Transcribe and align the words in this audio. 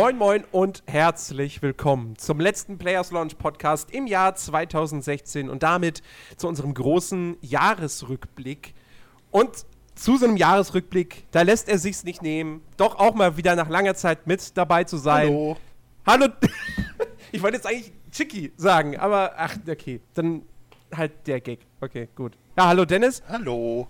Moin 0.00 0.16
Moin 0.16 0.44
und 0.50 0.82
herzlich 0.86 1.60
willkommen 1.60 2.16
zum 2.16 2.40
letzten 2.40 2.78
Players 2.78 3.10
Launch 3.10 3.36
Podcast 3.36 3.90
im 3.90 4.06
Jahr 4.06 4.34
2016 4.34 5.50
und 5.50 5.62
damit 5.62 6.00
zu 6.38 6.48
unserem 6.48 6.72
großen 6.72 7.36
Jahresrückblick. 7.42 8.72
Und 9.30 9.66
zu 9.94 10.16
so 10.16 10.24
einem 10.24 10.38
Jahresrückblick, 10.38 11.26
da 11.32 11.42
lässt 11.42 11.68
er 11.68 11.78
sich's 11.78 12.02
nicht 12.02 12.22
nehmen, 12.22 12.62
doch 12.78 12.98
auch 12.98 13.14
mal 13.14 13.36
wieder 13.36 13.54
nach 13.56 13.68
langer 13.68 13.94
Zeit 13.94 14.26
mit 14.26 14.56
dabei 14.56 14.84
zu 14.84 14.96
sein. 14.96 15.28
Hallo. 15.28 15.56
Hallo. 16.06 16.28
ich 17.32 17.42
wollte 17.42 17.56
jetzt 17.56 17.66
eigentlich 17.66 17.92
Chicky 18.10 18.54
sagen, 18.56 18.96
aber 18.96 19.34
ach, 19.36 19.54
okay, 19.68 20.00
dann 20.14 20.46
halt 20.96 21.12
der 21.26 21.42
Gag. 21.42 21.66
Okay, 21.82 22.08
gut. 22.16 22.38
Ja, 22.56 22.68
hallo 22.68 22.86
Dennis, 22.86 23.22
Hallo. 23.28 23.86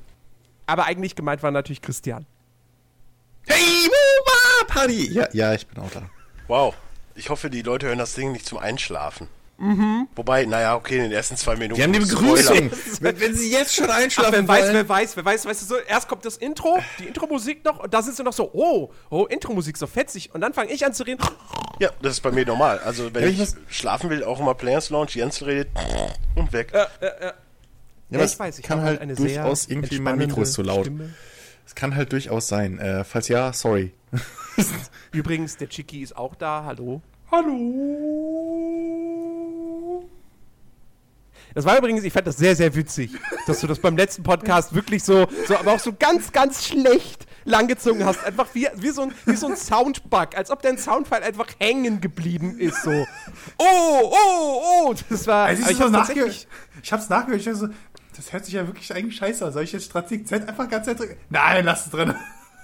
aber 0.66 0.86
eigentlich 0.86 1.14
gemeint 1.14 1.40
war 1.44 1.52
natürlich 1.52 1.80
Christian. 1.80 2.26
Hey, 3.46 3.86
Mova, 3.88 4.66
Party! 4.66 5.12
Ja, 5.12 5.28
ja, 5.32 5.54
ich 5.54 5.66
bin 5.66 5.82
auch 5.82 5.90
da. 5.90 6.02
Wow. 6.48 6.74
Ich 7.14 7.30
hoffe, 7.30 7.50
die 7.50 7.62
Leute 7.62 7.86
hören 7.86 7.98
das 7.98 8.14
Ding 8.14 8.32
nicht 8.32 8.46
zum 8.46 8.58
Einschlafen. 8.58 9.28
Mhm. 9.58 10.08
Wobei, 10.16 10.46
naja, 10.46 10.74
okay, 10.74 10.96
in 10.96 11.02
den 11.02 11.12
ersten 11.12 11.36
zwei 11.36 11.54
Minuten. 11.54 11.76
Wir 11.76 11.84
haben 11.84 11.92
die. 11.92 11.98
Begrüßung. 11.98 12.70
wenn, 13.00 13.20
wenn 13.20 13.34
Sie 13.34 13.50
jetzt 13.52 13.74
schon 13.74 13.90
Ach, 13.90 13.96
einschlafen 13.98 14.32
wer 14.32 14.48
weiß, 14.48 14.62
wollen. 14.64 14.74
wer 14.74 14.88
weiß, 14.88 15.16
wer 15.18 15.24
weiß, 15.26 15.44
weißt 15.44 15.62
du 15.62 15.66
so, 15.66 15.76
erst 15.76 16.08
kommt 16.08 16.24
das 16.24 16.38
Intro, 16.38 16.78
die 16.98 17.04
Intro-Musik 17.08 17.62
noch 17.64 17.78
und 17.80 17.92
da 17.92 18.00
sind 18.00 18.16
sie 18.16 18.22
noch 18.22 18.32
so, 18.32 18.48
oh, 18.54 18.90
oh, 19.10 19.26
Intro-Musik, 19.26 19.76
so 19.76 19.86
fetzig. 19.86 20.34
Und 20.34 20.40
dann 20.40 20.54
fange 20.54 20.70
ich 20.72 20.86
an 20.86 20.94
zu 20.94 21.02
reden. 21.02 21.22
Ja, 21.78 21.90
das 22.00 22.12
ist 22.14 22.20
bei 22.22 22.30
mir 22.30 22.46
normal. 22.46 22.78
Also, 22.78 23.12
wenn 23.12 23.22
Ja, 23.24 23.28
ich 23.28 23.38
ich 23.40 23.48
schlafen 23.68 24.08
will, 24.08 24.24
auch 24.24 24.40
immer 24.40 24.54
Players 24.54 24.88
Launch, 24.88 25.14
Jens 25.14 25.44
redet 25.44 25.68
und 26.36 26.52
weg. 26.54 26.72
ja, 26.72 26.88
Ja, 27.02 28.18
das 28.18 28.32
ich 28.32 28.38
weiß, 28.38 28.58
ich 28.60 28.64
kann 28.64 28.78
habe 28.78 28.88
halt 28.88 29.00
eine 29.02 29.14
sehr 29.14 29.42
durchaus 29.42 29.68
irgendwie 29.68 29.98
mein 30.00 30.16
Mikro 30.16 30.40
ist 30.40 30.54
zu 30.54 30.62
laut. 30.62 30.86
Stimme. 30.86 31.12
Es 31.70 31.76
kann 31.76 31.94
halt 31.94 32.10
durchaus 32.12 32.48
sein. 32.48 32.80
Äh, 32.80 33.04
falls 33.04 33.28
ja, 33.28 33.52
sorry. 33.52 33.92
Übrigens, 35.12 35.56
der 35.56 35.68
Chiki 35.68 36.02
ist 36.02 36.16
auch 36.16 36.34
da, 36.34 36.64
hallo. 36.64 37.00
Hallo. 37.30 38.80
Das 41.54 41.64
war 41.64 41.78
übrigens, 41.78 42.02
ich 42.02 42.12
fand 42.12 42.26
das 42.26 42.38
sehr, 42.38 42.56
sehr 42.56 42.74
witzig, 42.74 43.12
dass 43.46 43.60
du 43.60 43.68
das 43.68 43.78
beim 43.78 43.96
letzten 43.96 44.24
Podcast 44.24 44.74
wirklich 44.74 45.04
so, 45.04 45.28
so 45.46 45.56
aber 45.56 45.74
auch 45.74 45.78
so 45.78 45.92
ganz, 45.96 46.32
ganz 46.32 46.66
schlecht 46.66 47.28
langgezogen 47.44 48.04
hast. 48.04 48.24
Einfach 48.24 48.48
wie, 48.52 48.66
wie, 48.74 48.90
so 48.90 49.02
ein, 49.02 49.14
wie 49.26 49.36
so 49.36 49.46
ein 49.46 49.56
Soundbug, 49.56 50.36
als 50.36 50.50
ob 50.50 50.62
dein 50.62 50.76
Soundfile 50.76 51.22
einfach 51.22 51.48
hängen 51.58 52.00
geblieben 52.00 52.58
ist. 52.58 52.82
So. 52.82 53.06
Oh, 53.58 54.12
oh, 54.12 54.62
oh. 54.88 54.94
Das 55.08 55.26
war. 55.26 55.46
Also 55.46 55.70
ich, 55.70 55.76
so 55.76 55.84
hab's 55.84 55.92
nachge 55.92 56.26
ich 56.82 56.92
hab's 56.92 57.08
nachgehört, 57.08 57.40
ich 57.40 57.44
dachte 57.44 57.58
so, 57.58 57.68
das 58.16 58.32
hört 58.32 58.44
sich 58.44 58.54
ja 58.54 58.66
wirklich 58.66 58.92
eigentlich 58.94 59.16
scheiße 59.16 59.44
an. 59.46 59.52
Soll 59.52 59.62
ich 59.64 59.72
jetzt 59.72 59.86
Strategie 59.86 60.24
Z 60.24 60.48
einfach 60.48 60.68
ganz 60.68 60.86
drücken? 60.86 61.16
Nein, 61.28 61.64
lass 61.64 61.86
es 61.86 61.92
drin. 61.92 62.14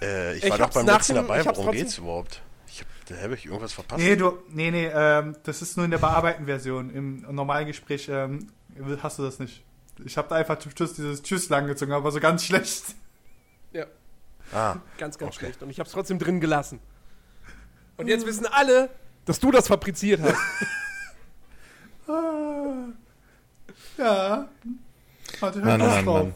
Äh, 0.03 0.37
ich, 0.37 0.45
Ich 0.45 0.51
war 0.51 0.59
doch 0.59 0.71
beim 0.71 0.87
letzten 0.87 1.15
dabei. 1.15 1.45
Worum 1.45 1.71
geht's 1.73 1.99
überhaupt? 1.99 2.43
Ich 2.69 2.81
hab, 2.81 2.87
da 3.07 3.17
habe 3.23 3.35
ich 3.35 3.47
irgendwas 3.47 3.73
verpasst. 3.73 4.03
Nee, 4.03 4.17
du, 4.17 4.39
nee, 4.49 4.71
nee, 4.71 4.91
ähm, 4.93 5.37
das 5.45 5.63
ist 5.63 5.77
nur 5.77 5.85
in 5.85 5.91
der 5.91 5.99
Bearbeiten-Version. 5.99 6.91
Im 6.91 7.21
normalen 7.35 7.67
Gespräch 7.67 8.09
ähm, 8.11 8.49
hast 9.03 9.19
du 9.19 9.23
das 9.23 9.39
nicht. 9.39 9.63
Ich 10.05 10.19
habe 10.19 10.29
da 10.29 10.35
einfach 10.35 10.59
zum 10.59 10.73
Schluss 10.73 10.93
dieses 10.95 11.23
Tschüss 11.23 11.49
langgezogen, 11.49 11.95
aber 11.95 12.11
so 12.13 12.21
ganz 12.21 12.45
schlecht. 12.45 12.83
Ja. 13.73 13.87
Ah, 14.53 14.77
Ganz, 14.99 15.17
ganz 15.19 15.35
Okay. 15.37 15.47
schlecht. 15.47 15.63
Und 15.63 15.71
ich 15.71 15.79
habe 15.79 15.87
es 15.87 15.93
trotzdem 15.93 16.19
drin 16.19 16.41
gelassen. 16.41 16.81
Und 17.97 18.09
jetzt 18.09 18.27
wissen 18.27 18.47
alle, 18.47 18.91
dass 19.25 19.41
du 19.41 19.51
das 19.51 19.69
fabriziert 19.69 20.21
hast. 20.23 20.37
Ah. 22.09 22.89
Ja. 23.99 24.49
Hatte 25.41 25.59
Mann, 25.61 25.81
drauf. 25.81 26.05
Mann. 26.05 26.35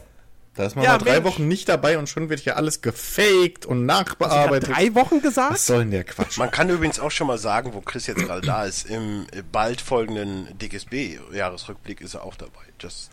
Da 0.53 0.65
ist 0.65 0.75
man 0.75 0.83
Ja, 0.83 0.91
mal 0.91 0.97
drei 0.97 1.13
Mensch. 1.13 1.25
Wochen 1.25 1.47
nicht 1.47 1.69
dabei 1.69 1.97
und 1.97 2.09
schon 2.09 2.29
wird 2.29 2.41
hier 2.41 2.57
alles 2.57 2.81
gefaked 2.81 3.65
und 3.65 3.77
Hast 3.89 4.09
du 4.09 4.15
nachbearbeitet. 4.19 4.69
drei 4.75 4.93
Wochen 4.95 5.15
Was 5.15 5.21
gesagt? 5.23 5.57
soll 5.59 5.79
denn 5.79 5.91
der 5.91 6.03
Quatsch? 6.03 6.37
Man 6.37 6.51
kann 6.51 6.69
übrigens 6.69 6.99
auch 6.99 7.11
schon 7.11 7.27
mal 7.27 7.37
sagen, 7.37 7.73
wo 7.73 7.79
Chris 7.81 8.07
jetzt 8.07 8.19
gerade 8.25 8.41
da 8.45 8.65
ist, 8.65 8.85
im 8.89 9.27
bald 9.51 9.79
folgenden 9.79 10.47
DGSB-Jahresrückblick 10.57 12.01
ist 12.01 12.15
er 12.15 12.23
auch 12.23 12.35
dabei. 12.35 12.51
Just 12.79 13.11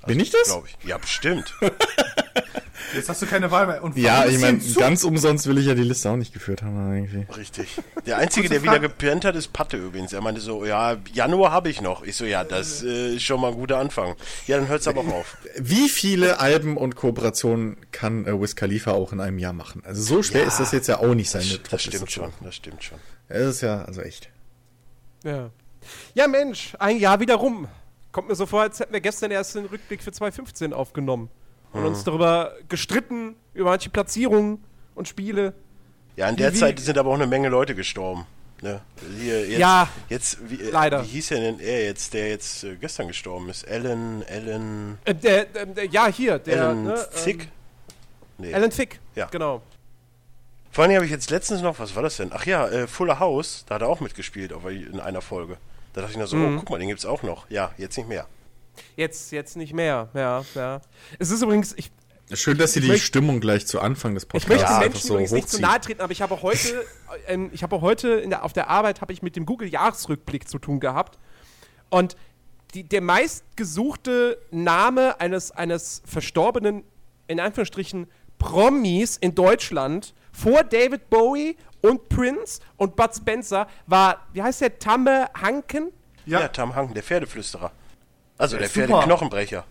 say. 0.00 0.06
Bin 0.06 0.20
ich 0.20 0.30
das? 0.30 0.44
Glaube 0.44 0.68
ich. 0.68 0.88
Ja, 0.88 0.98
bestimmt. 0.98 1.54
Jetzt 2.94 3.08
hast 3.08 3.22
du 3.22 3.26
keine 3.26 3.50
Wahl 3.50 3.66
mehr. 3.66 3.82
Und 3.84 3.96
Ja, 3.96 4.26
ich 4.26 4.38
meine, 4.38 4.58
ganz 4.58 5.04
umsonst 5.04 5.46
will 5.46 5.58
ich 5.58 5.66
ja 5.66 5.74
die 5.74 5.82
Liste 5.82 6.10
auch 6.10 6.16
nicht 6.16 6.32
geführt 6.32 6.62
haben, 6.62 6.94
irgendwie. 6.94 7.26
Richtig. 7.36 7.78
Der 8.06 8.18
Einzige, 8.18 8.48
der 8.48 8.62
wieder 8.62 8.80
gepennt 8.80 9.24
hat, 9.24 9.36
ist 9.36 9.52
Patte 9.52 9.76
übrigens. 9.76 10.12
Er 10.12 10.20
meinte 10.20 10.40
so, 10.40 10.64
ja, 10.64 10.96
Januar 11.12 11.52
habe 11.52 11.68
ich 11.68 11.80
noch. 11.80 12.02
Ich 12.02 12.16
so, 12.16 12.24
ja, 12.24 12.42
das 12.42 12.82
äh, 12.82 13.14
ist 13.14 13.22
schon 13.22 13.40
mal 13.40 13.48
ein 13.48 13.54
guter 13.54 13.78
Anfang. 13.78 14.16
Ja, 14.46 14.56
dann 14.56 14.68
hört's 14.68 14.88
aber 14.88 15.02
auch 15.02 15.08
auf. 15.08 15.36
Wie 15.56 15.88
viele 15.88 16.40
Alben 16.40 16.76
und 16.76 16.96
Kooperationen 16.96 17.76
kann 17.92 18.26
äh, 18.26 18.40
Wiz 18.40 18.56
Khalifa 18.56 18.92
auch 18.92 19.12
in 19.12 19.20
einem 19.20 19.38
Jahr 19.38 19.52
machen? 19.52 19.82
Also 19.84 20.02
so 20.02 20.22
schwer 20.22 20.42
Ja, 20.42 20.48
ist 20.48 20.58
das 20.58 20.72
jetzt 20.72 20.88
ja 20.88 20.98
auch 20.98 21.14
nicht 21.14 21.30
seine 21.30 21.44
Das, 21.44 21.70
das 21.70 21.82
stimmt 21.82 22.10
schon, 22.10 22.32
das 22.42 22.56
stimmt 22.56 22.82
schon. 22.82 22.98
Es 23.28 23.46
ist 23.46 23.60
ja, 23.60 23.84
also 23.84 24.00
echt. 24.00 24.30
Ja. 25.22 25.50
Ja, 26.14 26.28
Mensch, 26.28 26.74
ein 26.78 26.98
Jahr 26.98 27.20
wieder 27.20 27.36
rum. 27.36 27.68
Kommt 28.12 28.28
mir 28.28 28.34
so 28.34 28.46
vor, 28.46 28.62
als 28.62 28.80
hätten 28.80 28.92
wir 28.92 29.00
gestern 29.00 29.30
erst 29.30 29.54
den 29.54 29.66
Rückblick 29.66 30.02
für 30.02 30.12
2015 30.12 30.72
aufgenommen. 30.72 31.30
Und 31.72 31.84
uns 31.84 32.02
darüber 32.02 32.54
gestritten, 32.68 33.36
über 33.54 33.70
manche 33.70 33.90
Platzierungen 33.90 34.62
und 34.96 35.06
Spiele. 35.06 35.54
Ja, 36.16 36.28
in 36.28 36.34
der 36.36 36.52
Wie- 36.52 36.56
Zeit 36.58 36.80
sind 36.80 36.98
aber 36.98 37.10
auch 37.10 37.14
eine 37.14 37.28
Menge 37.28 37.48
Leute 37.48 37.76
gestorben. 37.76 38.26
Ne? 38.60 38.80
Hier, 39.18 39.48
jetzt, 39.48 39.58
Ja, 39.60 39.88
jetzt, 40.08 40.38
wie, 40.50 40.56
leider. 40.56 41.02
Wie 41.04 41.08
hieß 41.08 41.30
er 41.30 41.40
denn 41.40 41.60
er 41.60 41.84
jetzt, 41.84 42.12
der 42.12 42.28
jetzt 42.28 42.64
äh, 42.64 42.74
gestern 42.76 43.06
gestorben 43.08 43.48
ist? 43.48 43.66
Alan, 43.68 44.22
Alan, 44.28 44.98
Äh, 45.04 45.14
der, 45.14 45.44
der, 45.46 45.66
der, 45.66 45.86
ja, 45.86 46.08
hier, 46.08 46.38
der. 46.40 46.62
Alan 46.64 46.84
ne, 46.84 47.06
Thick? 47.24 47.42
Ähm, 47.42 47.48
Nee. 48.38 48.54
Alan 48.54 48.72
Fick. 48.72 48.98
Ja. 49.14 49.26
Genau. 49.26 49.60
Vor 50.72 50.84
allem 50.84 50.94
habe 50.94 51.04
ich 51.04 51.10
jetzt 51.10 51.30
letztens 51.30 51.60
noch, 51.60 51.78
was 51.78 51.94
war 51.94 52.02
das 52.02 52.16
denn? 52.16 52.30
Ach 52.32 52.46
ja, 52.46 52.66
äh, 52.68 52.86
Fuller 52.86 53.18
House, 53.20 53.64
da 53.68 53.74
hat 53.74 53.82
er 53.82 53.88
auch 53.88 54.00
mitgespielt 54.00 54.52
aber 54.54 54.70
in 54.72 54.98
einer 54.98 55.20
Folge. 55.20 55.58
Da 55.92 56.00
dachte 56.02 56.12
ich 56.12 56.18
mir 56.18 56.26
so, 56.26 56.36
Mhm. 56.36 56.56
oh, 56.56 56.58
guck 56.60 56.70
mal, 56.70 56.78
den 56.78 56.88
gibt's 56.88 57.04
auch 57.06 57.22
noch. 57.22 57.48
Ja, 57.50 57.72
jetzt 57.78 57.96
nicht 57.96 58.08
mehr. 58.08 58.26
Jetzt, 58.96 59.32
jetzt 59.32 59.56
nicht 59.56 59.72
mehr. 59.74 60.08
Ja, 60.14 60.44
ja. 60.54 60.80
Es 61.18 61.30
ist 61.30 61.42
übrigens, 61.42 61.74
ich, 61.76 61.90
Schön, 62.32 62.56
dass 62.58 62.74
sie 62.74 62.78
Ich 62.78 62.84
die 62.86 62.92
möcht- 62.92 63.02
Stimmung 63.06 63.40
gleich 63.40 63.66
zu 63.66 63.80
Anfang 63.80 64.14
des 64.14 64.22
Ich 64.22 64.28
Podcasts 64.28 64.48
möchte 64.48 64.66
den 64.66 64.72
einfach 64.74 64.82
Menschen 64.92 65.06
so 65.08 65.14
übrigens 65.14 65.32
nicht 65.32 65.48
zu 65.48 65.60
nahe 65.60 65.80
treten, 65.80 66.00
aber 66.00 66.12
ich 66.12 66.22
habe 66.22 66.40
heute, 66.42 66.86
ähm, 67.26 67.50
ich 67.52 67.64
habe 67.64 67.80
heute 67.80 68.08
in 68.10 68.30
der, 68.30 68.44
auf 68.44 68.52
der 68.52 68.70
Arbeit 68.70 69.00
habe 69.00 69.12
ich 69.12 69.20
mit 69.20 69.34
dem 69.34 69.46
Google-Jahresrückblick 69.46 70.48
zu 70.48 70.60
tun 70.60 70.78
gehabt. 70.78 71.18
Und 71.88 72.14
die, 72.74 72.84
der 72.84 73.00
meistgesuchte 73.00 74.38
Name 74.52 75.20
eines, 75.20 75.50
eines 75.50 76.02
verstorbenen, 76.04 76.84
in 77.26 77.40
Anführungsstrichen, 77.40 78.06
Promis 78.38 79.16
in 79.16 79.34
Deutschland 79.34 80.14
vor 80.32 80.62
David 80.62 81.10
Bowie 81.10 81.56
und 81.82 82.08
Prince 82.08 82.60
und 82.76 82.96
Bud 82.96 83.14
Spencer 83.14 83.66
war, 83.86 84.26
wie 84.32 84.42
heißt 84.42 84.60
der, 84.60 84.78
Tamme 84.78 85.28
Hanken? 85.40 85.92
Ja, 86.26 86.40
Ja, 86.40 86.48
Tam 86.48 86.74
Hanken, 86.74 86.94
der 86.94 87.02
Pferdeflüsterer. 87.02 87.72
Also 88.38 88.56
der 88.58 88.68
super. 88.68 88.86
Pferdeknochenbrecher. 88.86 89.64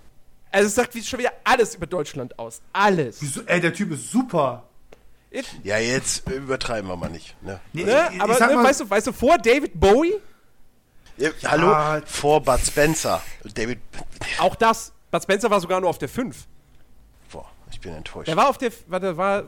Also 0.51 0.67
es 0.67 0.75
sagt 0.75 0.95
wie 0.95 1.03
schon 1.03 1.19
wieder 1.19 1.31
alles 1.43 1.75
über 1.75 1.85
Deutschland 1.87 2.37
aus. 2.39 2.61
Alles. 2.73 3.21
wieso- 3.21 3.41
ey, 3.45 3.59
der 3.61 3.73
Typ 3.73 3.91
ist 3.91 4.11
super. 4.11 4.63
Ja, 5.63 5.77
jetzt 5.77 6.27
übertreiben 6.27 6.89
wir 6.89 6.95
mal 6.95 7.09
nicht. 7.11 7.35
Ne? 7.43 7.59
Nee, 7.71 7.83
Ne? 7.83 8.09
ich- 8.13 8.21
Aber 8.21 8.33
ich 8.33 8.39
sag 8.39 8.49
ne, 8.49 8.55
mal- 8.55 8.63
weißt, 8.63 8.79
du, 8.81 8.89
weißt 8.89 9.07
du, 9.07 9.11
vor 9.13 9.37
David 9.37 9.79
Bowie, 9.79 10.15
Ja, 11.17 11.29
hallo, 11.45 12.01
vor 12.07 12.41
Bud 12.41 12.59
Spencer. 12.65 13.21
David, 13.53 13.79
auch 14.39 14.55
das, 14.55 14.91
Bud 15.11 15.21
Spencer 15.21 15.51
war 15.51 15.59
sogar 15.59 15.79
nur 15.81 15.89
auf 15.89 15.99
der 15.99 16.09
5. 16.09 16.47
ich 17.71 17.79
bin 17.79 17.93
enttäuscht. 17.93 18.27
Der 18.27 18.35
war 18.35 18.49
auf 18.49 18.57
der, 18.57 18.71
warte, 18.87 19.15
war, 19.15 19.43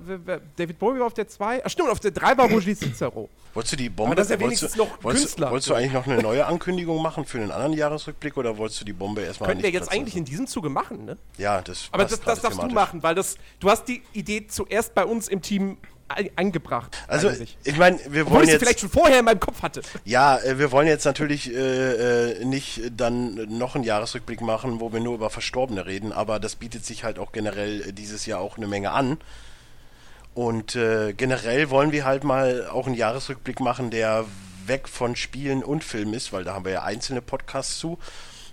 David 0.55 0.79
Bowie 0.79 0.99
war 0.99 1.07
auf 1.07 1.13
der 1.13 1.27
2. 1.27 1.63
Ach 1.65 1.69
stimmt, 1.69 1.89
auf 1.89 1.99
der 1.99 2.11
3 2.11 2.37
war 2.37 2.49
Roger 2.49 2.75
Cicero. 2.75 3.29
Wolltest 3.53 3.73
du 3.73 3.77
die 3.77 3.89
Bombe? 3.89 4.11
Aber 4.11 4.15
das 4.15 4.27
ist 4.27 4.31
ja 4.31 4.39
wenigstens 4.39 4.75
noch 4.75 5.03
wolltest, 5.03 5.25
Künstler. 5.25 5.51
Wolltest 5.51 5.69
du 5.69 5.73
eigentlich 5.73 5.93
noch 5.93 6.07
eine 6.07 6.21
neue 6.21 6.45
Ankündigung 6.45 7.01
machen 7.01 7.25
für 7.25 7.39
einen 7.39 7.51
anderen 7.51 7.73
Jahresrückblick 7.73 8.37
oder 8.37 8.57
wolltest 8.57 8.81
du 8.81 8.85
die 8.85 8.93
Bombe 8.93 9.21
erstmal 9.21 9.49
Könnten 9.49 9.63
wir 9.63 9.71
jetzt 9.71 9.91
eigentlich 9.91 10.15
in 10.15 10.25
diesem 10.25 10.47
Zuge 10.47 10.69
machen, 10.69 11.05
ne? 11.05 11.17
Ja, 11.37 11.61
das 11.61 11.89
Aber 11.91 12.03
das, 12.03 12.19
das 12.21 12.41
darfst 12.41 12.61
du 12.61 12.67
machen, 12.67 13.03
weil 13.03 13.15
das, 13.15 13.37
du 13.59 13.69
hast 13.69 13.85
die 13.85 14.03
Idee 14.13 14.47
zuerst 14.47 14.93
bei 14.93 15.05
uns 15.05 15.27
im 15.27 15.41
Team 15.41 15.77
eingebracht. 16.35 16.97
Also, 17.07 17.31
ich 17.63 17.77
meine, 17.77 17.99
wir 18.09 18.23
Obwohl 18.23 18.37
wollen 18.37 18.43
ich 18.43 18.47
sie 18.47 18.51
jetzt. 18.53 18.63
vielleicht 18.63 18.79
schon 18.79 18.89
vorher 18.89 19.19
in 19.19 19.25
meinem 19.25 19.39
Kopf 19.39 19.61
hatte. 19.61 19.81
Ja, 20.05 20.37
äh, 20.37 20.57
wir 20.59 20.71
wollen 20.71 20.87
jetzt 20.87 21.05
natürlich 21.05 21.53
äh, 21.53 22.31
äh, 22.41 22.45
nicht 22.45 22.81
dann 22.95 23.57
noch 23.57 23.75
einen 23.75 23.83
Jahresrückblick 23.83 24.41
machen, 24.41 24.79
wo 24.79 24.93
wir 24.93 24.99
nur 24.99 25.15
über 25.15 25.29
Verstorbene 25.29 25.85
reden, 25.85 26.11
aber 26.11 26.39
das 26.39 26.55
bietet 26.55 26.85
sich 26.85 27.03
halt 27.03 27.19
auch 27.19 27.31
generell 27.31 27.81
äh, 27.81 27.93
dieses 27.93 28.25
Jahr 28.25 28.39
auch 28.39 28.57
eine 28.57 28.67
Menge 28.67 28.91
an. 28.91 29.17
Und 30.33 30.75
äh, 30.75 31.13
generell 31.13 31.69
wollen 31.69 31.91
wir 31.91 32.05
halt 32.05 32.23
mal 32.23 32.67
auch 32.67 32.87
einen 32.87 32.95
Jahresrückblick 32.95 33.59
machen, 33.59 33.91
der 33.91 34.25
weg 34.65 34.87
von 34.87 35.15
Spielen 35.15 35.63
und 35.63 35.83
Filmen 35.83 36.13
ist, 36.13 36.31
weil 36.31 36.43
da 36.43 36.53
haben 36.53 36.65
wir 36.65 36.71
ja 36.71 36.83
einzelne 36.83 37.21
Podcasts 37.21 37.79
zu, 37.79 37.97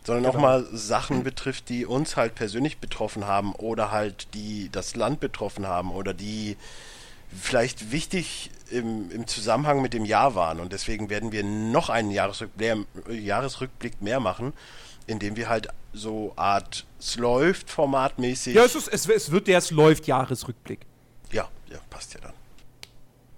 sondern 0.05 0.27
auch 0.27 0.41
mal 0.41 0.67
Sachen 0.73 1.23
betrifft, 1.23 1.69
die 1.69 1.87
uns 1.87 2.17
halt 2.17 2.35
persönlich 2.35 2.79
betroffen 2.79 3.27
haben 3.27 3.53
oder 3.53 3.91
halt 3.93 4.29
die 4.35 4.71
das 4.73 4.97
Land 4.97 5.21
betroffen 5.21 5.67
haben 5.67 5.91
oder 5.91 6.15
die 6.15 6.57
vielleicht 7.37 7.93
wichtig 7.93 8.51
im, 8.71 9.11
im 9.11 9.27
Zusammenhang 9.27 9.83
mit 9.83 9.95
dem 9.95 10.05
Jahr 10.05 10.35
waren. 10.35 10.61
Und 10.61 10.73
deswegen 10.73 11.11
werden 11.11 11.33
wir 11.33 11.43
noch 11.45 11.89
einen 11.91 12.11
Jahresrückblick, 12.11 12.87
Jahresrückblick 13.11 14.01
mehr 14.03 14.21
machen, 14.21 14.53
indem 15.07 15.37
wir 15.37 15.49
halt 15.49 15.69
so 15.93 16.33
Art 16.37 16.85
es 16.99 17.17
läuft 17.17 17.71
formatmäßig. 17.71 18.55
Ja, 18.55 18.65
es, 18.65 18.75
ist, 18.75 18.89
es, 18.89 19.09
es 19.09 19.31
wird 19.31 19.47
der 19.47 19.59
Es 19.59 19.71
läuft 19.71 20.07
Jahresrückblick. 20.07 20.81
ja, 21.33 21.49
ja, 21.71 21.79
passt 21.91 22.15
ja 22.15 22.21
dann. 22.21 22.33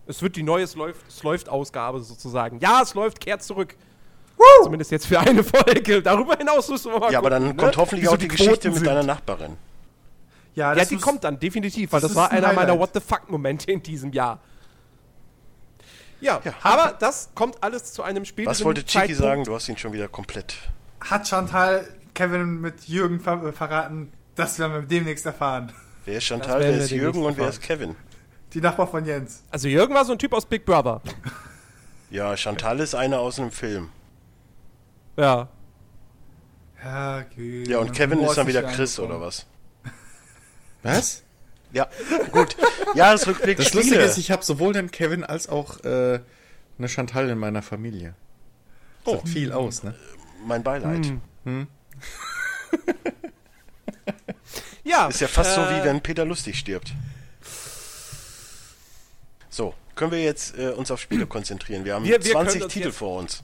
Es 0.07 0.21
wird 0.23 0.35
die 0.35 0.43
neue 0.43 0.65
Es 0.65 0.75
läuft, 0.75 1.07
es 1.09 1.23
läuft 1.23 1.49
Ausgabe 1.49 2.01
sozusagen. 2.01 2.59
Ja, 2.59 2.83
es 2.83 2.95
läuft, 2.95 3.21
kehrt 3.21 3.43
zurück. 3.43 3.77
Zumindest 4.65 4.91
jetzt 4.91 5.07
für 5.07 5.21
eine 5.21 5.45
Folge. 5.45 6.03
Darüber 6.03 6.35
hinaus 6.37 6.69
müssen 6.69 6.91
wir 6.93 6.99
mal 6.99 7.13
Ja, 7.13 7.19
aber 7.19 7.31
dann 7.31 7.43
gucken, 7.43 7.57
kommt 7.59 7.77
ne? 7.77 7.77
hoffentlich 7.81 8.03
Wie 8.03 8.07
so 8.07 8.13
auch 8.15 8.19
die, 8.19 8.29
Geschichte 8.29 8.53
Quoten 8.53 8.69
mit 8.71 8.79
sind. 8.79 8.87
deiner 8.87 9.03
Nachbarin. 9.05 9.57
Ja, 10.55 10.71
Ja, 10.71 10.75
das 10.75 10.89
die 10.89 10.97
kommt 10.97 11.25
dann, 11.25 11.39
definitiv, 11.39 11.93
weil 11.93 12.01
das 12.01 12.11
das, 12.11 12.17
war 12.17 12.31
ein 12.31 12.39
einer 12.45 12.53
meiner. 12.53 12.79
What 12.79 12.91
the 12.95 13.01
fuck-Momente 13.01 13.71
in 13.71 13.83
diesem 13.83 14.13
Jahr. 14.13 14.41
Ja, 16.21 16.41
Ja. 16.45 16.53
aber 16.63 16.97
das 16.99 17.31
kommt 17.35 17.63
alles 17.63 17.93
zu 17.93 18.03
einem 18.03 18.25
späteren 18.25 18.51
Was 18.51 18.65
wollte 18.65 18.85
Chiki 18.85 19.15
sagen? 19.15 19.45
Du 19.45 19.55
hast 19.55 19.69
ihn 19.69 19.79
schon 19.79 19.93
wieder 19.93 20.09
komplett. 20.09 20.55
Hat 21.01 21.27
Chantal 21.27 21.87
Kevin 22.15 22.61
mit 22.61 22.85
Jürgen 22.89 23.21
ver 23.21 23.53
verraten, 23.53 24.13
das 24.35 24.59
werden 24.59 24.73
wir 24.75 24.83
demnächst 24.83 25.25
erfahren. 25.25 25.73
Wer 26.05 26.19
ist 26.19 26.25
Chantal, 26.25 26.61
wer 26.61 26.77
ist 26.77 26.91
Jürgen 26.91 27.25
und 27.25 27.39
wer 27.39 27.49
ist 27.49 27.63
Kevin? 27.63 27.97
Die 28.53 28.61
Nachbar 28.61 28.87
von 28.89 29.05
Jens. 29.05 29.45
Also 29.51 29.69
Jürgen 29.69 29.95
war 29.95 30.05
so 30.05 30.13
ein 30.13 30.19
Typ 30.19 30.33
aus 30.33 30.45
Big 30.47 30.65
Brother. 30.65 31.01
Ja, 32.13 32.37
Chantal 32.37 32.81
ist 32.81 32.97
einer 32.97 33.21
aus 33.21 33.39
einem 33.39 33.53
Film. 33.53 33.89
Ja. 35.17 35.47
Ja, 36.83 37.19
okay. 37.25 37.63
Ja, 37.69 37.79
und 37.79 37.93
Kevin 37.93 38.21
ist 38.21 38.35
dann 38.37 38.49
wieder 38.49 38.65
Chris 38.65 38.99
oder 38.99 39.21
was? 39.21 39.47
Was? 40.83 41.23
Ja, 41.73 41.89
gut. 42.33 42.57
Jahresrückblick 42.95 43.59
Das 43.59 43.67
Spiele. 43.69 43.83
Lustige 43.85 44.03
ist, 44.05 44.19
ich 44.19 44.31
habe 44.31 44.45
sowohl 44.45 44.73
den 44.73 44.91
Kevin 44.91 45.23
als 45.25 45.49
auch 45.49 45.85
äh, 45.85 46.21
eine 46.79 46.89
Chantal 46.89 47.29
in 47.29 47.39
meiner 47.39 47.63
Familie. 47.63 48.15
Das 49.05 49.15
Oh. 49.15 49.17
sagt 49.17 49.29
viel 49.29 49.53
aus, 49.53 49.83
ne? 49.83 49.95
mein 50.47 50.63
Beileid. 50.63 51.13
Hm. 51.45 51.67
Ja. 54.85 55.07
Ist 55.09 55.21
ja 55.21 55.29
fast 55.29 55.55
so, 55.55 55.61
äh, 55.61 55.81
wie 55.81 55.85
wenn 55.85 56.01
Peter 56.01 56.25
Lustig 56.25 56.59
stirbt. 56.59 56.93
So, 59.49 59.75
können 59.95 60.11
wir 60.13 60.23
jetzt 60.23 60.57
äh, 60.59 60.71
uns 60.71 60.91
auf 60.91 61.01
Spiele 61.01 61.27
konzentrieren? 61.27 61.85
Wir 61.85 61.95
haben 61.95 62.05
Wir- 62.05 62.13
wir 62.25 62.33
können 62.33 62.47
20 62.49 62.65
uns 62.65 62.73
Titel 62.73 62.91
vor 62.93 63.19
uns. 63.19 63.43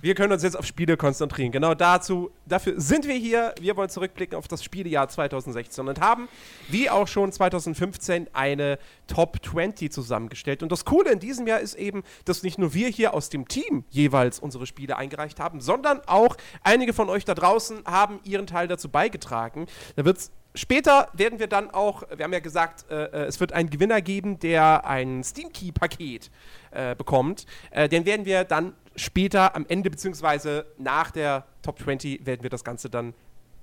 Wir 0.00 0.14
können 0.14 0.32
uns 0.32 0.44
jetzt 0.44 0.56
auf 0.56 0.64
Spiele 0.64 0.96
konzentrieren. 0.96 1.50
Genau 1.50 1.74
dazu, 1.74 2.30
dafür 2.46 2.80
sind 2.80 3.08
wir 3.08 3.16
hier. 3.16 3.52
Wir 3.60 3.76
wollen 3.76 3.88
zurückblicken 3.88 4.38
auf 4.38 4.46
das 4.46 4.62
Spielejahr 4.62 5.08
2016 5.08 5.88
und 5.88 6.00
haben, 6.00 6.28
wie 6.68 6.88
auch 6.88 7.08
schon 7.08 7.32
2015, 7.32 8.28
eine 8.32 8.78
Top 9.08 9.44
20 9.44 9.90
zusammengestellt. 9.90 10.62
Und 10.62 10.70
das 10.70 10.84
Coole 10.84 11.10
in 11.10 11.18
diesem 11.18 11.48
Jahr 11.48 11.58
ist 11.58 11.74
eben, 11.74 12.04
dass 12.24 12.44
nicht 12.44 12.58
nur 12.58 12.74
wir 12.74 12.88
hier 12.88 13.12
aus 13.12 13.28
dem 13.28 13.48
Team 13.48 13.84
jeweils 13.90 14.38
unsere 14.38 14.66
Spiele 14.66 14.96
eingereicht 14.96 15.40
haben, 15.40 15.60
sondern 15.60 16.00
auch 16.06 16.36
einige 16.62 16.92
von 16.92 17.08
euch 17.08 17.24
da 17.24 17.34
draußen 17.34 17.84
haben 17.84 18.20
ihren 18.22 18.46
Teil 18.46 18.68
dazu 18.68 18.88
beigetragen. 18.88 19.66
Da 19.96 20.04
wird's 20.04 20.30
Später 20.54 21.08
werden 21.12 21.38
wir 21.38 21.46
dann 21.46 21.70
auch, 21.70 22.02
wir 22.16 22.24
haben 22.24 22.32
ja 22.32 22.40
gesagt, 22.40 22.90
äh, 22.90 23.04
äh, 23.04 23.26
es 23.26 23.38
wird 23.38 23.52
einen 23.52 23.70
Gewinner 23.70 24.00
geben, 24.00 24.40
der 24.40 24.84
ein 24.86 25.22
Steam 25.22 25.52
Key-Paket 25.52 26.30
äh, 26.72 26.96
bekommt. 26.96 27.46
Äh, 27.70 27.88
den 27.88 28.06
werden 28.06 28.26
wir 28.26 28.42
dann 28.42 28.72
später 28.98 29.54
am 29.56 29.66
Ende, 29.68 29.90
beziehungsweise 29.90 30.66
nach 30.78 31.10
der 31.10 31.46
Top 31.62 31.78
20, 31.78 32.26
werden 32.26 32.42
wir 32.42 32.50
das 32.50 32.64
Ganze 32.64 32.90
dann 32.90 33.14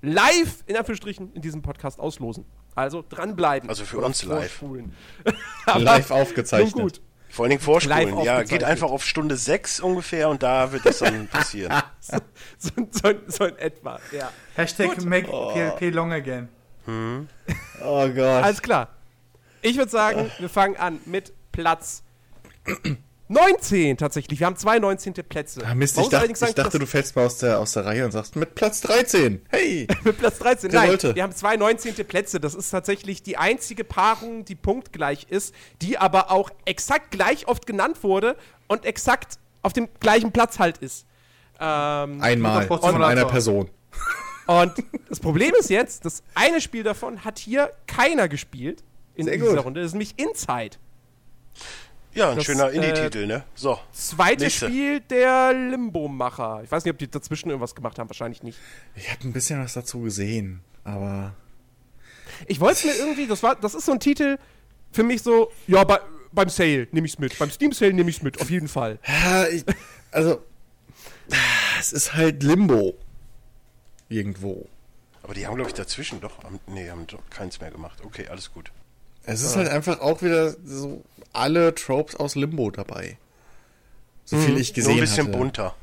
live, 0.01 0.63
in 0.65 0.75
Anführungsstrichen, 0.75 1.33
in 1.33 1.41
diesem 1.41 1.61
Podcast 1.61 1.99
auslosen. 1.99 2.45
Also 2.75 3.03
dranbleiben. 3.07 3.69
Also 3.69 3.85
für 3.85 3.99
uns 3.99 4.23
live. 4.23 4.61
Live 5.75 6.09
Nun 6.09 6.19
aufgezeichnet. 6.19 6.73
gut. 6.73 7.01
Vor 7.29 7.45
allen 7.45 7.49
Dingen 7.51 7.59
Live 7.59 7.65
vorspulen. 7.65 8.23
Ja, 8.23 8.43
geht 8.43 8.63
einfach 8.63 8.89
auf 8.89 9.03
Stunde 9.03 9.35
6 9.35 9.79
ungefähr 9.79 10.29
und 10.29 10.43
da 10.43 10.71
wird 10.71 10.85
das 10.85 10.99
dann 10.99 11.27
passieren. 11.31 11.73
So, 11.99 12.17
so, 12.57 12.71
so, 12.91 13.13
so 13.27 13.45
in 13.45 13.57
etwa, 13.57 13.99
ja. 14.11 14.31
Hashtag 14.55 14.95
Gut. 14.95 15.05
make 15.05 15.27
PLP 15.27 15.93
long 15.93 16.11
again. 16.13 16.49
Oh 16.87 18.07
Gott. 18.07 18.43
Alles 18.43 18.61
klar. 18.61 18.89
Ich 19.61 19.77
würde 19.77 19.89
sagen, 19.89 20.29
wir 20.37 20.49
fangen 20.49 20.77
an 20.77 20.99
mit 21.05 21.33
Platz 21.51 22.03
19 23.27 23.97
tatsächlich. 23.97 24.39
Wir 24.39 24.45
haben 24.45 24.55
zwei 24.55 24.77
19. 24.77 25.13
Plätze. 25.13 25.65
Ah, 25.65 25.73
Mist, 25.73 25.97
ich, 25.97 26.09
dacht, 26.09 26.37
sagen, 26.37 26.49
ich 26.49 26.55
dachte, 26.55 26.77
du 26.77 26.85
fällst 26.85 27.15
mal 27.15 27.25
aus 27.25 27.39
der, 27.39 27.59
aus 27.59 27.71
der 27.71 27.85
Reihe 27.85 28.05
und 28.05 28.11
sagst, 28.11 28.35
mit 28.35 28.53
Platz 28.53 28.81
13. 28.81 29.41
Hey! 29.49 29.87
Mit 30.03 30.17
Platz 30.19 30.37
13. 30.39 30.69
Der 30.69 30.79
Nein, 30.81 30.89
wollte. 30.89 31.15
wir 31.15 31.23
haben 31.23 31.33
zwei 31.33 31.55
19. 31.57 31.95
Plätze. 32.05 32.39
Das 32.39 32.53
ist 32.53 32.69
tatsächlich 32.69 33.23
die 33.23 33.37
einzige 33.37 33.83
Paarung, 33.83 34.45
die 34.45 34.55
punktgleich 34.55 35.25
ist, 35.29 35.55
die 35.81 35.97
aber 35.97 36.29
auch 36.31 36.51
exakt 36.65 37.11
gleich 37.11 37.47
oft 37.47 37.65
genannt 37.65 38.03
wurde 38.03 38.35
und 38.67 38.85
exakt 38.85 39.39
auf 39.63 39.73
dem 39.73 39.87
gleichen 39.99 40.31
Platz 40.31 40.59
halt 40.59 40.77
ist. 40.77 41.07
Ähm, 41.59 42.21
Einmal 42.21 42.67
von 42.67 43.03
einer 43.03 43.25
Person. 43.25 43.69
und 44.45 44.73
das 45.09 45.19
Problem 45.19 45.53
ist 45.59 45.69
jetzt, 45.71 46.05
das 46.05 46.21
eine 46.35 46.61
Spiel 46.61 46.83
davon 46.83 47.23
hat 47.25 47.39
hier 47.39 47.71
keiner 47.87 48.27
gespielt 48.27 48.83
in 49.15 49.25
Sehr 49.25 49.37
dieser 49.37 49.55
gut. 49.55 49.65
Runde. 49.65 49.81
Das 49.81 49.87
ist 49.87 49.93
nämlich 49.93 50.13
Inside. 50.17 50.77
Ja, 52.15 52.29
ein 52.31 52.37
Das, 52.37 52.45
schöner 52.45 52.71
äh, 52.71 52.75
Indie-Titel, 52.75 53.27
ne? 53.27 53.43
So. 53.55 53.77
Zweite 53.91 54.45
Nächste. 54.45 54.67
Spiel 54.67 55.01
der 55.01 55.53
Limbo-Macher. 55.53 56.61
Ich 56.63 56.71
weiß 56.71 56.83
nicht, 56.85 56.93
ob 56.93 56.97
die 56.97 57.09
dazwischen 57.11 57.49
irgendwas 57.49 57.75
gemacht 57.75 57.99
haben. 57.99 58.09
Wahrscheinlich 58.09 58.41
nicht. 58.41 58.57
Ich 58.95 59.11
habe 59.11 59.23
ein 59.27 59.33
bisschen 59.33 59.61
was 59.61 59.73
dazu 59.73 59.99
gesehen, 60.01 60.61
aber 60.83 61.33
Ich 62.47 62.59
wollte 62.59 62.79
es 62.79 62.83
mir 62.85 62.95
irgendwie, 63.05 63.27
das 63.27 63.43
war, 63.43 63.55
das 63.55 63.75
ist 63.75 63.85
so 63.85 63.91
ein 63.91 63.99
Titel 63.99 64.37
für 64.91 65.03
mich 65.03 65.21
so, 65.21 65.51
ja, 65.67 65.83
bei, 65.83 65.99
beim 66.31 66.47
Sale 66.49 66.87
nehme 66.91 67.05
ich 67.05 67.13
es 67.13 67.19
mit. 67.19 67.37
Beim 67.37 67.51
Steam 67.51 67.73
Sale 67.73 67.91
nehme 67.93 68.09
ich 68.09 68.17
es 68.17 68.23
mit, 68.23 68.39
auf 68.41 68.49
jeden 68.49 68.67
Fall. 68.69 68.97
Ja, 69.07 69.47
ich, 69.47 69.65
also, 70.11 70.41
es 71.79 71.91
ist 71.91 72.13
halt 72.13 72.41
Limbo. 72.43 72.95
Irgendwo. 74.07 74.67
Aber 75.23 75.33
die 75.33 75.45
haben, 75.47 75.55
glaube 75.55 75.69
ich, 75.69 75.75
dazwischen 75.75 76.21
doch. 76.21 76.43
am- 76.45 76.59
Nee, 76.67 76.89
haben 76.89 77.07
doch 77.07 77.19
keins 77.29 77.59
mehr 77.59 77.71
gemacht. 77.71 77.99
Okay, 78.05 78.27
alles 78.29 78.53
gut. 78.53 78.71
Es 79.25 79.41
ist 79.41 79.55
halt 79.55 79.69
einfach 79.69 79.99
auch 80.01 80.21
wieder 80.21 80.55
so 80.65 81.03
alle 81.33 81.73
Tropes 81.75 82.15
aus 82.15 82.35
Limbo 82.35 82.69
dabei. 82.71 83.17
So 84.23 84.37
viel 84.37 84.57
ich 84.57 84.73
gesehen 84.73 84.91
Nur 84.93 84.97
ein 85.03 85.07
bisschen 85.07 85.27
hatte. 85.27 85.37
bunter. 85.37 85.75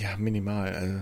Ja, 0.00 0.16
minimal. 0.18 0.74
Also, 0.74 0.94